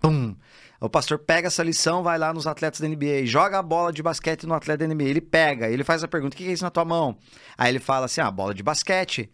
Pum. 0.00 0.34
O 0.82 0.90
pastor 0.90 1.16
pega 1.16 1.46
essa 1.46 1.62
lição, 1.62 2.02
vai 2.02 2.18
lá 2.18 2.34
nos 2.34 2.44
atletas 2.44 2.80
da 2.80 2.88
NBA, 2.88 3.24
joga 3.24 3.56
a 3.56 3.62
bola 3.62 3.92
de 3.92 4.02
basquete 4.02 4.48
no 4.48 4.54
atleta 4.54 4.84
da 4.84 4.92
NBA. 4.92 5.04
Ele 5.04 5.20
pega, 5.20 5.70
ele 5.70 5.84
faz 5.84 6.02
a 6.02 6.08
pergunta: 6.08 6.34
o 6.34 6.36
que 6.36 6.48
é 6.48 6.52
isso 6.52 6.64
na 6.64 6.70
tua 6.70 6.84
mão? 6.84 7.16
Aí 7.56 7.70
ele 7.70 7.78
fala 7.78 8.06
assim: 8.06 8.20
ah, 8.20 8.28
bola 8.28 8.52
de 8.52 8.64
basquete. 8.64 9.30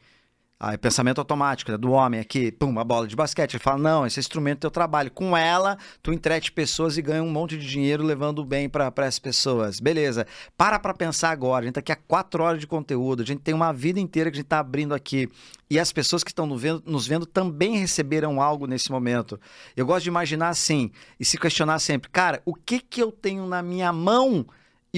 Aí 0.60 0.76
pensamento 0.76 1.18
automático 1.18 1.70
né, 1.70 1.78
do 1.78 1.92
homem 1.92 2.18
aqui, 2.18 2.50
pum, 2.50 2.68
uma 2.68 2.82
bola 2.82 3.06
de 3.06 3.14
basquete. 3.14 3.54
Ele 3.54 3.62
fala: 3.62 3.78
não, 3.78 4.04
esse 4.04 4.18
é 4.18 4.20
instrumento 4.20 4.58
do 4.58 4.60
teu 4.62 4.70
trabalho. 4.72 5.08
Com 5.08 5.36
ela, 5.36 5.78
tu 6.02 6.12
entrete 6.12 6.50
pessoas 6.50 6.98
e 6.98 7.02
ganha 7.02 7.22
um 7.22 7.30
monte 7.30 7.56
de 7.56 7.64
dinheiro 7.64 8.02
levando 8.02 8.40
o 8.40 8.44
bem 8.44 8.68
para 8.68 8.92
essas 8.98 9.20
pessoas. 9.20 9.78
Beleza. 9.78 10.26
Para 10.56 10.80
pra 10.80 10.92
pensar 10.92 11.30
agora. 11.30 11.62
A 11.62 11.66
gente 11.66 11.74
tá 11.74 11.80
aqui 11.80 11.92
há 11.92 11.96
quatro 11.96 12.42
horas 12.42 12.58
de 12.58 12.66
conteúdo. 12.66 13.22
A 13.22 13.26
gente 13.26 13.40
tem 13.40 13.54
uma 13.54 13.72
vida 13.72 14.00
inteira 14.00 14.32
que 14.32 14.36
a 14.36 14.40
gente 14.40 14.48
tá 14.48 14.58
abrindo 14.58 14.94
aqui. 14.94 15.30
E 15.70 15.78
as 15.78 15.92
pessoas 15.92 16.24
que 16.24 16.30
estão 16.30 16.44
nos 16.44 16.60
vendo, 16.60 16.82
nos 16.84 17.06
vendo 17.06 17.24
também 17.24 17.76
receberam 17.76 18.42
algo 18.42 18.66
nesse 18.66 18.90
momento. 18.90 19.38
Eu 19.76 19.86
gosto 19.86 20.02
de 20.04 20.08
imaginar 20.08 20.48
assim 20.48 20.90
e 21.20 21.24
se 21.24 21.38
questionar 21.38 21.78
sempre: 21.78 22.10
cara, 22.10 22.42
o 22.44 22.52
que 22.52 22.80
que 22.80 23.00
eu 23.00 23.12
tenho 23.12 23.46
na 23.46 23.62
minha 23.62 23.92
mão? 23.92 24.44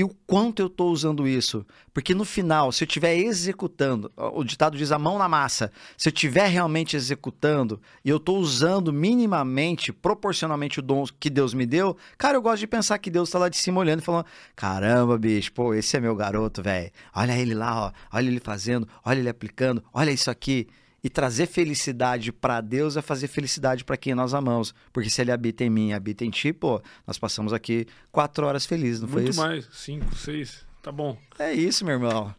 E 0.01 0.05
o 0.05 0.09
quanto 0.27 0.61
eu 0.61 0.67
estou 0.67 0.91
usando 0.91 1.29
isso. 1.29 1.67
Porque 1.93 2.15
no 2.15 2.25
final, 2.25 2.73
se 2.73 2.83
eu 2.83 2.87
estiver 2.87 3.19
executando, 3.19 4.11
o 4.17 4.43
ditado 4.43 4.79
diz 4.79 4.93
a 4.93 4.99
mão 4.99 5.19
na 5.19 5.29
massa, 5.29 5.71
se 5.95 6.09
eu 6.09 6.11
estiver 6.11 6.47
realmente 6.49 6.97
executando 6.97 7.79
e 8.03 8.09
eu 8.09 8.17
estou 8.17 8.39
usando 8.39 8.95
minimamente, 8.95 9.93
proporcionalmente 9.93 10.79
o 10.79 10.83
dom 10.83 11.05
que 11.19 11.29
Deus 11.29 11.53
me 11.53 11.67
deu, 11.67 11.99
cara, 12.17 12.39
eu 12.39 12.41
gosto 12.41 12.61
de 12.61 12.67
pensar 12.67 12.97
que 12.97 13.11
Deus 13.11 13.29
está 13.29 13.39
lá 13.39 13.51
de 13.51 13.59
cima 13.59 13.79
olhando 13.79 14.01
e 14.01 14.03
falando: 14.03 14.25
caramba, 14.57 15.19
bicho, 15.19 15.53
pô, 15.53 15.75
esse 15.75 15.95
é 15.99 16.01
meu 16.01 16.17
garoto, 16.17 16.63
velho. 16.63 16.91
Olha 17.15 17.37
ele 17.37 17.53
lá, 17.53 17.89
ó, 17.89 18.17
olha 18.17 18.29
ele 18.29 18.41
fazendo, 18.41 18.89
olha 19.05 19.19
ele 19.19 19.29
aplicando, 19.29 19.85
olha 19.93 20.11
isso 20.11 20.31
aqui. 20.31 20.67
E 21.03 21.09
trazer 21.09 21.47
felicidade 21.47 22.31
para 22.33 22.61
Deus 22.61 22.97
é 22.97 23.03
fazer 23.03 23.27
felicidade 23.29 23.85
para 23.85 23.97
quem 23.97 24.15
nós 24.15 24.35
amamos. 24.35 24.75
Porque 24.93 25.09
se 25.09 25.21
ele 25.21 25.33
habita 25.33 25.65
em 25.65 25.71
mim 25.71 25.89
e 25.89 25.93
habita 25.95 26.25
em 26.25 26.31
ti, 26.31 26.53
pô, 26.53 26.81
nós 27.07 27.19
passamos 27.19 27.53
aqui 27.53 27.87
quatro 28.13 28.47
horas 28.47 28.67
felizes, 28.67 29.01
não 29.01 29.09
foi 29.09 29.23
Muito 29.23 29.33
isso? 29.33 29.41
mais, 29.41 29.69
cinco, 29.73 30.15
seis. 30.15 30.67
Tá 30.83 30.93
bom. 30.93 31.17
É 31.39 31.53
isso, 31.53 31.85
meu 31.85 31.95
irmão. 31.95 32.35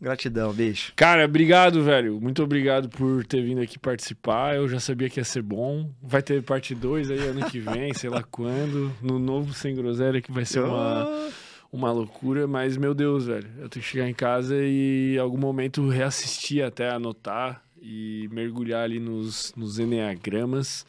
Gratidão, 0.00 0.52
bicho. 0.52 0.92
Cara, 0.96 1.24
obrigado, 1.24 1.82
velho. 1.82 2.20
Muito 2.20 2.42
obrigado 2.42 2.90
por 2.90 3.24
ter 3.24 3.42
vindo 3.42 3.62
aqui 3.62 3.78
participar. 3.78 4.54
Eu 4.56 4.68
já 4.68 4.78
sabia 4.78 5.08
que 5.08 5.18
ia 5.18 5.24
ser 5.24 5.40
bom. 5.40 5.90
Vai 6.02 6.20
ter 6.22 6.42
parte 6.42 6.74
2 6.74 7.10
aí 7.10 7.18
ano 7.20 7.46
que 7.50 7.58
vem, 7.58 7.94
sei 7.94 8.10
lá 8.10 8.22
quando. 8.22 8.92
No 9.00 9.18
novo 9.18 9.54
Sem 9.54 9.74
Groselha, 9.74 10.20
que 10.20 10.30
vai 10.30 10.44
ser 10.44 10.60
uma, 10.60 11.30
uma 11.72 11.90
loucura. 11.90 12.46
Mas, 12.46 12.76
meu 12.76 12.92
Deus, 12.92 13.24
velho. 13.26 13.48
Eu 13.58 13.68
tenho 13.70 13.82
que 13.82 13.90
chegar 13.90 14.06
em 14.06 14.12
casa 14.12 14.54
e 14.58 15.14
em 15.14 15.18
algum 15.18 15.38
momento 15.38 15.88
reassistir 15.88 16.62
até 16.62 16.90
anotar 16.90 17.63
e 17.84 18.28
mergulhar 18.32 18.84
ali 18.84 18.98
nos, 18.98 19.52
nos 19.54 19.78
enneagramas. 19.78 20.86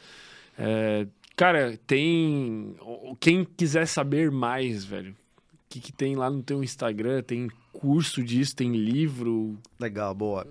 É, 0.58 1.06
cara, 1.36 1.78
tem. 1.86 2.74
Quem 3.20 3.44
quiser 3.44 3.86
saber 3.86 4.30
mais, 4.30 4.82
velho, 4.82 5.12
o 5.12 5.58
que, 5.68 5.78
que 5.78 5.92
tem 5.92 6.16
lá 6.16 6.30
no 6.30 6.42
teu 6.42 6.64
Instagram? 6.64 7.22
Tem 7.22 7.50
curso 7.70 8.22
disso, 8.22 8.56
tem 8.56 8.72
livro. 8.72 9.58
Legal, 9.78 10.14
boa. 10.14 10.46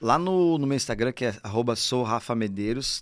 Lá 0.00 0.18
no, 0.18 0.58
no 0.58 0.66
meu 0.66 0.76
Instagram, 0.76 1.10
que 1.10 1.24
é 1.24 1.34
arroba 1.42 1.74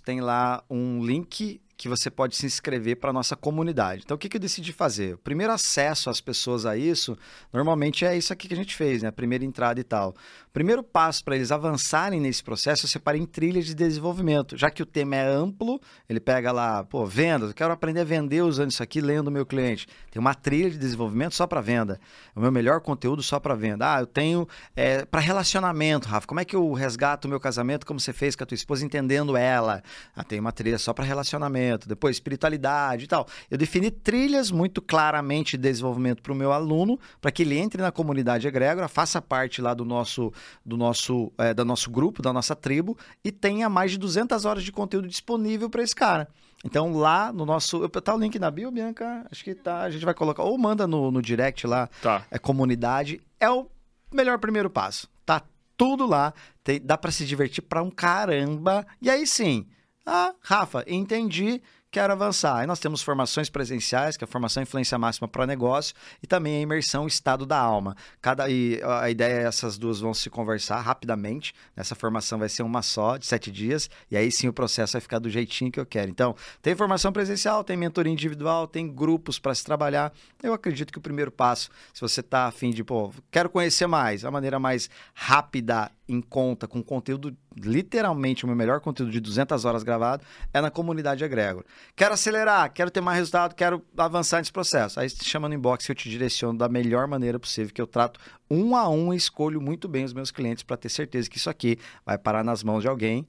tem 0.03 0.21
lá 0.21 0.63
um 0.69 1.05
link 1.05 1.59
que 1.77 1.87
você 1.87 2.09
pode 2.09 2.35
se 2.35 2.45
inscrever 2.45 2.95
para 2.95 3.11
a 3.11 3.13
nossa 3.13 3.35
comunidade. 3.35 4.01
Então, 4.03 4.15
o 4.15 4.17
que, 4.17 4.27
que 4.27 4.37
eu 4.37 4.41
decidi 4.41 4.73
fazer? 4.73 5.13
O 5.13 5.17
primeiro 5.19 5.53
acesso 5.53 6.09
às 6.09 6.19
pessoas 6.19 6.65
a 6.65 6.75
isso, 6.75 7.15
normalmente 7.53 8.03
é 8.03 8.17
isso 8.17 8.33
aqui 8.33 8.47
que 8.47 8.53
a 8.55 8.57
gente 8.57 8.75
fez, 8.75 9.03
né? 9.03 9.09
A 9.09 9.11
primeira 9.11 9.45
entrada 9.45 9.79
e 9.79 9.83
tal. 9.83 10.09
O 10.49 10.51
primeiro 10.51 10.81
passo 10.81 11.23
para 11.23 11.35
eles 11.35 11.51
avançarem 11.51 12.19
nesse 12.19 12.43
processo, 12.43 12.85
eu 12.85 12.89
separei 12.89 13.21
em 13.21 13.27
trilhas 13.27 13.65
de 13.67 13.75
desenvolvimento. 13.75 14.57
Já 14.57 14.71
que 14.71 14.81
o 14.81 14.87
tema 14.87 15.17
é 15.17 15.27
amplo, 15.27 15.79
ele 16.09 16.19
pega 16.19 16.51
lá, 16.51 16.83
pô, 16.83 17.05
vendas, 17.05 17.49
eu 17.49 17.55
quero 17.55 17.71
aprender 17.71 18.01
a 18.01 18.03
vender 18.03 18.41
usando 18.41 18.71
isso 18.71 18.81
aqui, 18.81 18.99
lendo 18.99 19.27
o 19.27 19.31
meu 19.31 19.45
cliente. 19.45 19.87
Tem 20.09 20.19
uma 20.19 20.33
trilha 20.33 20.71
de 20.71 20.79
desenvolvimento 20.79 21.35
só 21.35 21.45
para 21.45 21.61
venda. 21.61 21.99
O 22.35 22.39
meu 22.39 22.51
melhor 22.51 22.81
conteúdo 22.81 23.21
só 23.21 23.39
para 23.39 23.53
venda. 23.53 23.93
Ah, 23.93 23.99
eu 23.99 24.07
tenho 24.07 24.47
é, 24.75 25.05
para 25.05 25.21
relacionamento, 25.21 26.07
Rafa. 26.07 26.25
Como 26.25 26.39
é 26.39 26.45
que 26.45 26.55
eu 26.55 26.73
resgato 26.73 27.25
o 27.25 27.27
meu 27.27 27.39
casamento 27.39 27.85
como 27.85 27.99
você 27.99 28.11
fez 28.11 28.35
com 28.35 28.43
a 28.43 28.47
tua 28.47 28.55
esposa, 28.55 28.83
entendendo 28.83 29.37
ela? 29.37 29.83
Ah, 30.15 30.23
tem 30.23 30.39
uma 30.39 30.51
trilha 30.51 30.79
só 30.79 30.91
para 30.91 31.05
relacionamento 31.05 31.66
depois 31.87 32.15
espiritualidade 32.15 33.05
e 33.05 33.07
tal. 33.07 33.27
Eu 33.49 33.57
defini 33.57 33.89
trilhas 33.91 34.51
muito 34.51 34.81
claramente 34.81 35.57
de 35.57 35.63
desenvolvimento 35.63 36.21
para 36.21 36.31
o 36.31 36.35
meu 36.35 36.51
aluno, 36.51 36.99
para 37.19 37.31
que 37.31 37.41
ele 37.41 37.57
entre 37.57 37.81
na 37.81 37.91
comunidade 37.91 38.47
egrégora, 38.47 38.87
faça 38.87 39.21
parte 39.21 39.61
lá 39.61 39.73
do 39.73 39.83
nosso, 39.83 40.31
do 40.65 40.77
nosso, 40.77 41.31
é, 41.37 41.53
do 41.53 41.65
nosso 41.65 41.89
grupo, 41.91 42.21
da 42.21 42.31
nossa 42.31 42.55
tribo 42.55 42.97
e 43.23 43.31
tenha 43.31 43.67
mais 43.67 43.91
de 43.91 43.97
200 43.97 44.45
horas 44.45 44.63
de 44.63 44.71
conteúdo 44.71 45.07
disponível 45.07 45.69
para 45.69 45.83
esse 45.83 45.95
cara. 45.95 46.27
Então 46.63 46.93
lá 46.97 47.31
no 47.33 47.45
nosso, 47.45 47.87
tá 47.89 48.15
o 48.15 48.17
link 48.19 48.39
na 48.39 48.49
bio, 48.49 48.71
Bianca, 48.71 49.25
acho 49.31 49.43
que 49.43 49.53
tá, 49.53 49.81
a 49.81 49.89
gente 49.91 50.03
vai 50.05 50.13
colocar 50.13 50.43
ou 50.43 50.57
manda 50.57 50.87
no, 50.87 51.11
no 51.11 51.21
direct 51.21 51.65
lá, 51.67 51.87
Tá. 52.01 52.23
é 52.31 52.39
comunidade, 52.39 53.21
é 53.39 53.49
o 53.49 53.67
melhor 54.11 54.39
primeiro 54.39 54.69
passo. 54.69 55.07
Tá 55.25 55.41
tudo 55.77 56.05
lá, 56.07 56.33
tem- 56.63 56.81
dá 56.83 56.97
para 56.97 57.11
se 57.11 57.25
divertir 57.25 57.61
pra 57.61 57.83
um 57.83 57.91
caramba. 57.91 58.85
E 58.99 59.09
aí 59.09 59.27
sim, 59.27 59.67
ah, 60.07 60.33
Rafa, 60.41 60.85
entendi 60.87 61.61
quero 61.91 62.13
avançar. 62.13 62.57
Aí 62.57 62.67
nós 62.67 62.79
temos 62.79 63.01
formações 63.01 63.49
presenciais, 63.49 64.17
que 64.17 64.23
é 64.23 64.25
a 64.25 64.27
formação 64.27 64.61
influência 64.61 64.97
máxima 64.97 65.27
para 65.27 65.47
negócio, 65.47 65.95
e 66.21 66.27
também 66.27 66.57
a 66.57 66.61
imersão 66.61 67.07
estado 67.07 67.45
da 67.45 67.57
alma. 67.57 67.95
Cada 68.21 68.49
e 68.49 68.79
a 68.83 69.09
ideia 69.09 69.41
é 69.41 69.43
essas 69.45 69.77
duas 69.77 69.99
vão 69.99 70.13
se 70.13 70.29
conversar 70.29 70.79
rapidamente. 70.81 71.53
Essa 71.75 71.95
formação 71.95 72.37
vai 72.37 72.49
ser 72.49 72.63
uma 72.63 72.81
só, 72.81 73.17
de 73.17 73.25
sete 73.25 73.51
dias, 73.51 73.89
e 74.11 74.17
aí 74.17 74.31
sim 74.31 74.47
o 74.47 74.53
processo 74.53 74.93
vai 74.93 75.01
ficar 75.01 75.19
do 75.19 75.29
jeitinho 75.29 75.71
que 75.71 75.79
eu 75.79 75.85
quero. 75.85 76.09
Então, 76.09 76.35
tem 76.61 76.75
formação 76.75 77.11
presencial, 77.11 77.63
tem 77.63 77.77
mentoria 77.77 78.13
individual, 78.13 78.67
tem 78.67 78.87
grupos 78.87 79.39
para 79.39 79.55
se 79.55 79.63
trabalhar. 79.63 80.13
Eu 80.43 80.53
acredito 80.53 80.91
que 80.91 80.99
o 80.99 81.01
primeiro 81.01 81.31
passo, 81.31 81.69
se 81.93 82.01
você 82.01 82.19
está 82.19 82.45
afim 82.45 82.69
de, 82.69 82.83
pô, 82.83 83.11
quero 83.31 83.49
conhecer 83.49 83.87
mais, 83.87 84.23
a 84.23 84.31
maneira 84.31 84.59
mais 84.59 84.89
rápida 85.13 85.91
em 86.07 86.21
conta, 86.21 86.67
com 86.67 86.81
conteúdo, 86.81 87.35
literalmente 87.55 88.45
o 88.45 88.47
meu 88.47 88.55
melhor 88.55 88.79
conteúdo 88.79 89.11
de 89.11 89.19
200 89.19 89.65
horas 89.65 89.83
gravado, 89.83 90.23
é 90.53 90.61
na 90.61 90.71
comunidade 90.71 91.23
Egrégor. 91.23 91.63
Quero 91.95 92.13
acelerar, 92.13 92.71
quero 92.71 92.89
ter 92.89 93.01
mais 93.01 93.17
resultado, 93.17 93.53
quero 93.55 93.83
avançar 93.97 94.39
nesse 94.39 94.51
processo. 94.51 94.99
Aí 94.99 95.09
te 95.09 95.25
chama 95.25 95.49
no 95.49 95.55
inbox 95.55 95.85
que 95.85 95.91
eu 95.91 95.95
te 95.95 96.09
direciono 96.09 96.57
da 96.57 96.69
melhor 96.69 97.07
maneira 97.07 97.39
possível, 97.39 97.73
que 97.73 97.81
eu 97.81 97.87
trato 97.87 98.19
um 98.49 98.75
a 98.75 98.87
um 98.87 99.13
e 99.13 99.17
escolho 99.17 99.61
muito 99.61 99.87
bem 99.87 100.05
os 100.05 100.13
meus 100.13 100.31
clientes 100.31 100.63
para 100.63 100.77
ter 100.77 100.89
certeza 100.89 101.29
que 101.29 101.37
isso 101.37 101.49
aqui 101.49 101.77
vai 102.05 102.17
parar 102.17 102.43
nas 102.43 102.63
mãos 102.63 102.81
de 102.81 102.87
alguém 102.87 103.27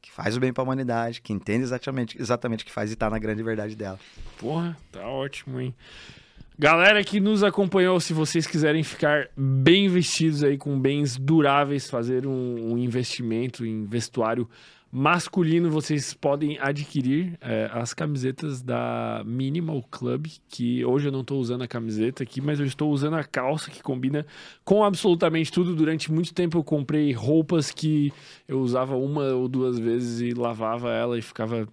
que 0.00 0.12
faz 0.12 0.36
o 0.36 0.40
bem 0.40 0.52
para 0.52 0.62
a 0.62 0.64
humanidade, 0.64 1.22
que 1.22 1.32
entende 1.32 1.64
exatamente, 1.64 2.20
exatamente 2.20 2.62
o 2.62 2.66
que 2.66 2.72
faz 2.72 2.90
e 2.90 2.92
está 2.92 3.08
na 3.08 3.18
grande 3.18 3.42
verdade 3.42 3.74
dela. 3.74 3.98
Porra, 4.38 4.76
tá 4.92 5.08
ótimo, 5.08 5.58
hein? 5.58 5.74
Galera 6.56 7.02
que 7.02 7.18
nos 7.18 7.42
acompanhou, 7.42 7.98
se 7.98 8.12
vocês 8.12 8.46
quiserem 8.46 8.84
ficar 8.84 9.28
bem 9.36 9.88
vestidos 9.88 10.44
aí 10.44 10.56
com 10.56 10.78
bens 10.78 11.16
duráveis, 11.16 11.90
fazer 11.90 12.28
um, 12.28 12.74
um 12.74 12.78
investimento 12.78 13.66
em 13.66 13.84
vestuário 13.84 14.48
masculino, 14.90 15.68
vocês 15.68 16.14
podem 16.14 16.56
adquirir 16.60 17.36
é, 17.40 17.68
as 17.72 17.92
camisetas 17.92 18.62
da 18.62 19.20
Minimal 19.26 19.82
Club, 19.90 20.28
que 20.48 20.84
hoje 20.84 21.08
eu 21.08 21.12
não 21.12 21.22
estou 21.22 21.40
usando 21.40 21.62
a 21.62 21.66
camiseta 21.66 22.22
aqui, 22.22 22.40
mas 22.40 22.60
eu 22.60 22.66
estou 22.66 22.92
usando 22.92 23.14
a 23.14 23.24
calça 23.24 23.68
que 23.68 23.82
combina 23.82 24.24
com 24.64 24.84
absolutamente 24.84 25.50
tudo. 25.50 25.74
Durante 25.74 26.12
muito 26.12 26.32
tempo 26.32 26.58
eu 26.58 26.62
comprei 26.62 27.12
roupas 27.12 27.72
que 27.72 28.12
eu 28.46 28.60
usava 28.60 28.94
uma 28.94 29.24
ou 29.32 29.48
duas 29.48 29.76
vezes 29.76 30.20
e 30.20 30.32
lavava 30.32 30.92
ela 30.92 31.18
e 31.18 31.22
ficava 31.22 31.66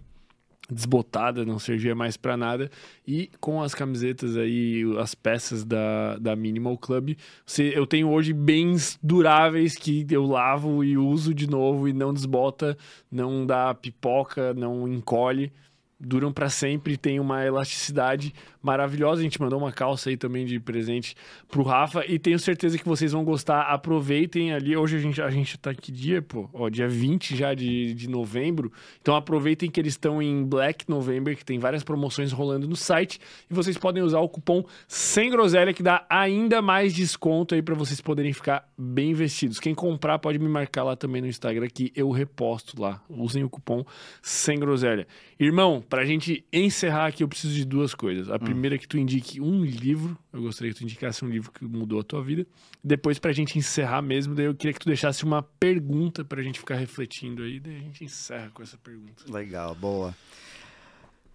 desbotada, 0.72 1.46
não 1.46 1.60
servia 1.60 1.94
mais 1.94 2.16
para 2.16 2.38
nada. 2.38 2.72
E 3.06 3.30
com 3.40 3.62
as 3.62 3.76
camisetas 3.76 4.38
aí, 4.38 4.84
as 4.98 5.14
peças 5.14 5.66
da, 5.66 6.18
da 6.18 6.36
Minimal 6.36 6.78
Club, 6.78 7.16
você, 7.46 7.74
eu 7.76 7.86
tenho 7.86 8.10
hoje 8.10 8.34
bens 8.34 8.98
duráveis 9.04 9.76
que 9.76 10.06
eu 10.10 10.26
lavo 10.26 10.84
e 10.84 10.98
uso 10.98 11.34
de 11.34 11.48
novo 11.48 11.88
e 11.88 11.94
não 11.94 12.14
desbota, 12.14 12.78
não 13.12 13.46
dá 13.46 13.74
pipoca, 13.74 14.54
não 14.54 14.88
encolhe 14.88 15.52
duram 16.02 16.34
para 16.34 16.50
sempre, 16.50 16.98
tem 16.98 17.20
uma 17.20 17.46
elasticidade 17.46 18.34
maravilhosa. 18.62 19.22
A 19.22 19.24
gente 19.24 19.40
mandou 19.42 19.60
uma 19.60 19.72
calça 19.72 20.10
aí 20.10 20.18
também 20.18 20.46
de 20.46 20.60
presente 20.60 21.16
pro 21.50 21.64
Rafa 21.64 22.04
e 22.08 22.20
tenho 22.20 22.38
certeza 22.40 22.78
que 22.78 22.86
vocês 22.86 23.12
vão 23.12 23.24
gostar. 23.24 23.62
Aproveitem 23.64 24.54
ali. 24.54 24.76
Hoje 24.76 24.98
a 24.98 25.00
gente, 25.00 25.22
a 25.22 25.30
gente 25.30 25.58
tá 25.58 25.74
que 25.74 25.92
dia, 25.92 26.22
pô? 26.22 26.50
Ó, 26.54 26.70
dia 26.70 26.88
20 26.88 27.36
já 27.36 27.54
de, 27.54 27.94
de 27.94 28.10
novembro. 28.10 28.72
Então 29.02 29.16
aproveitem 29.16 29.70
que 29.70 29.80
eles 29.80 29.94
estão 29.94 30.22
em 30.22 30.44
Black 30.44 30.90
November, 30.90 31.36
que 31.36 31.46
tem 31.46 31.60
várias 31.60 31.84
promoções 31.84 32.32
rolando 32.32 32.68
no 32.68 32.76
site 32.76 33.20
e 33.50 33.54
vocês 33.54 33.78
podem 33.78 34.04
usar 34.04 34.20
o 34.20 34.30
cupom 34.30 34.64
sem 34.88 35.30
groselha 35.30 35.74
que 35.74 35.84
dá 35.84 36.06
ainda 36.10 36.62
mais 36.62 36.94
desconto 36.94 37.56
aí 37.56 37.62
para 37.62 37.76
vocês 37.76 38.02
poderem 38.02 38.34
ficar 38.34 38.68
bem 38.78 39.14
vestidos. 39.14 39.60
Quem 39.60 39.76
comprar 39.76 40.20
pode 40.20 40.40
me 40.40 40.48
marcar 40.48 40.84
lá 40.84 40.96
também 40.96 41.22
no 41.22 41.28
Instagram 41.28 41.68
que 41.74 41.92
eu 41.96 42.10
reposto 42.12 42.82
lá. 42.82 43.02
Usem 43.10 43.44
o 43.44 43.50
cupom 43.50 43.86
sem 44.22 44.60
groselha. 44.60 45.08
Irmão, 45.40 45.84
pra 45.92 46.06
gente 46.06 46.46
encerrar 46.54 47.08
aqui, 47.08 47.22
eu 47.22 47.28
preciso 47.28 47.54
de 47.54 47.66
duas 47.66 47.94
coisas. 47.94 48.30
A 48.30 48.36
hum. 48.36 48.40
primeira 48.40 48.76
é 48.76 48.80
que 48.80 48.88
tu 48.88 48.98
indique 48.98 49.42
um 49.42 49.66
livro. 49.66 50.18
Eu 50.32 50.42
gostaria 50.42 50.72
que 50.72 50.80
tu 50.80 50.84
indicasse 50.86 51.26
um 51.26 51.28
livro 51.28 51.52
que 51.52 51.66
mudou 51.66 52.00
a 52.00 52.04
tua 52.04 52.24
vida. 52.24 52.48
Depois, 52.82 53.20
pra 53.20 53.34
gente 53.34 53.60
encerrar 53.60 54.02
mesmo, 54.02 54.34
daí 54.34 54.46
eu 54.46 54.56
queria 54.56 54.72
que 54.72 54.80
tu 54.80 54.88
deixasse 54.88 55.26
uma 55.26 55.44
pergunta 55.44 56.24
pra 56.24 56.42
gente 56.42 56.60
ficar 56.60 56.76
refletindo 56.76 57.44
aí. 57.44 57.60
Daí 57.60 57.76
a 57.76 57.80
gente 57.80 58.06
encerra 58.06 58.50
com 58.54 58.64
essa 58.64 58.78
pergunta. 58.78 59.26
Legal, 59.30 59.76
boa. 59.76 60.16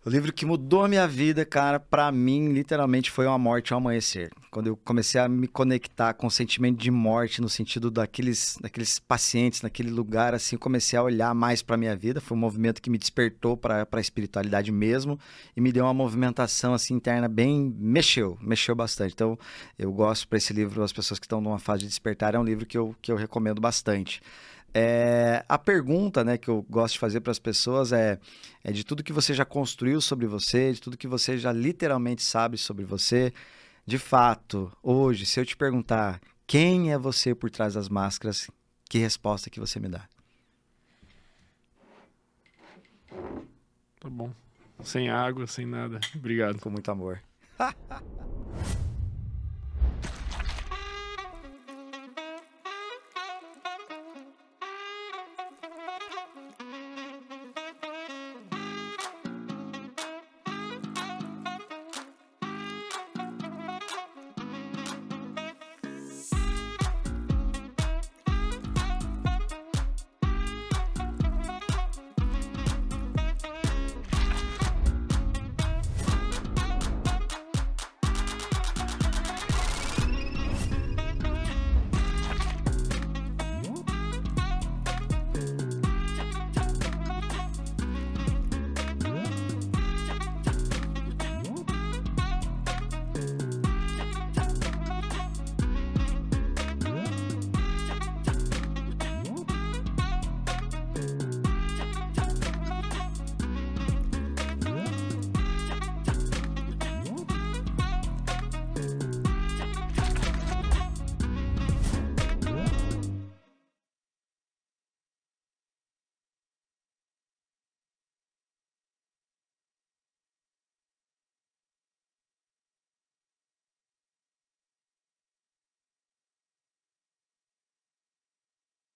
O 0.06 0.08
livro 0.08 0.33
que 0.33 0.47
mudou 0.47 0.85
a 0.85 0.89
minha 0.89 1.08
vida, 1.08 1.44
cara, 1.44 1.81
para 1.81 2.12
mim, 2.12 2.53
literalmente 2.53 3.10
foi 3.10 3.26
uma 3.26 3.37
morte 3.37 3.72
ao 3.72 3.78
amanhecer. 3.78 4.31
Quando 4.53 4.69
eu 4.69 4.76
comecei 4.76 5.21
a 5.21 5.28
me 5.28 5.49
conectar 5.49 6.15
com 6.15 6.28
o 6.28 6.31
sentimento 6.31 6.78
de 6.78 6.92
morte, 6.92 7.40
no 7.40 7.49
sentido 7.49 7.90
daqueles, 7.90 8.56
daqueles 8.60 9.01
pacientes, 9.01 9.62
naquele 9.62 9.90
lugar, 9.90 10.33
assim, 10.33 10.56
comecei 10.56 10.97
a 10.97 11.03
olhar 11.03 11.35
mais 11.35 11.60
para 11.60 11.76
minha 11.76 11.97
vida. 11.97 12.21
Foi 12.21 12.37
um 12.37 12.40
movimento 12.40 12.81
que 12.81 12.89
me 12.89 12.99
despertou 12.99 13.56
para 13.56 13.85
a 13.90 14.01
espiritualidade 14.01 14.71
mesmo 14.71 15.19
e 15.56 15.60
me 15.60 15.72
deu 15.72 15.85
uma 15.85 15.92
movimentação, 15.92 16.72
assim, 16.72 16.94
interna 16.94 17.26
bem. 17.26 17.74
mexeu, 17.76 18.39
mexeu 18.40 18.76
bastante. 18.76 19.12
Então, 19.12 19.37
eu 19.76 19.90
gosto 19.90 20.28
para 20.28 20.39
esse 20.39 20.53
livro, 20.53 20.85
as 20.85 20.92
pessoas 20.92 21.19
que 21.19 21.26
estão 21.26 21.40
numa 21.40 21.58
fase 21.58 21.81
de 21.81 21.89
despertar, 21.89 22.37
é 22.37 22.39
um 22.39 22.44
livro 22.44 22.65
que 22.65 22.78
eu, 22.78 22.94
que 23.03 23.10
eu 23.10 23.17
recomendo 23.17 23.60
bastante. 23.60 24.22
É, 24.74 25.44
a 25.49 25.58
pergunta 25.58 26.22
né, 26.22 26.36
que 26.36 26.49
eu 26.49 26.65
gosto 26.68 26.94
de 26.94 26.99
fazer 26.99 27.20
para 27.20 27.31
as 27.31 27.38
pessoas 27.38 27.92
é, 27.92 28.18
é 28.62 28.72
de 28.72 28.84
tudo 28.84 29.02
que 29.02 29.12
você 29.12 29.32
já 29.32 29.44
construiu 29.44 30.00
sobre 30.00 30.26
você, 30.26 30.72
de 30.72 30.81
tudo 30.81 30.97
que 30.97 31.08
você 31.08 31.38
já 31.38 31.52
literalmente 31.52 32.22
sabe 32.22 32.58
sobre 32.58 32.84
você. 32.84 33.32
De 33.86 33.99
fato, 33.99 34.70
hoje, 34.82 35.24
se 35.24 35.40
eu 35.40 35.47
te 35.47 35.56
perguntar 35.56 36.20
quem 36.47 36.92
é 36.92 36.99
você 36.99 37.34
por 37.34 37.50
trás 37.50 37.74
das 37.74 37.88
máscaras, 37.88 38.50
que 38.88 38.99
resposta 38.99 39.50
que 39.50 39.60
você 39.60 39.81
me 39.81 39.88
dá? 39.88 40.08
Tá 43.99 44.10
bom. 44.10 44.32
Sem 44.82 45.08
água, 45.08 45.47
sem 45.47 45.66
nada. 45.66 46.00
Obrigado. 46.15 46.60
Com 46.60 46.70
muito 46.70 46.90
amor. 46.90 47.20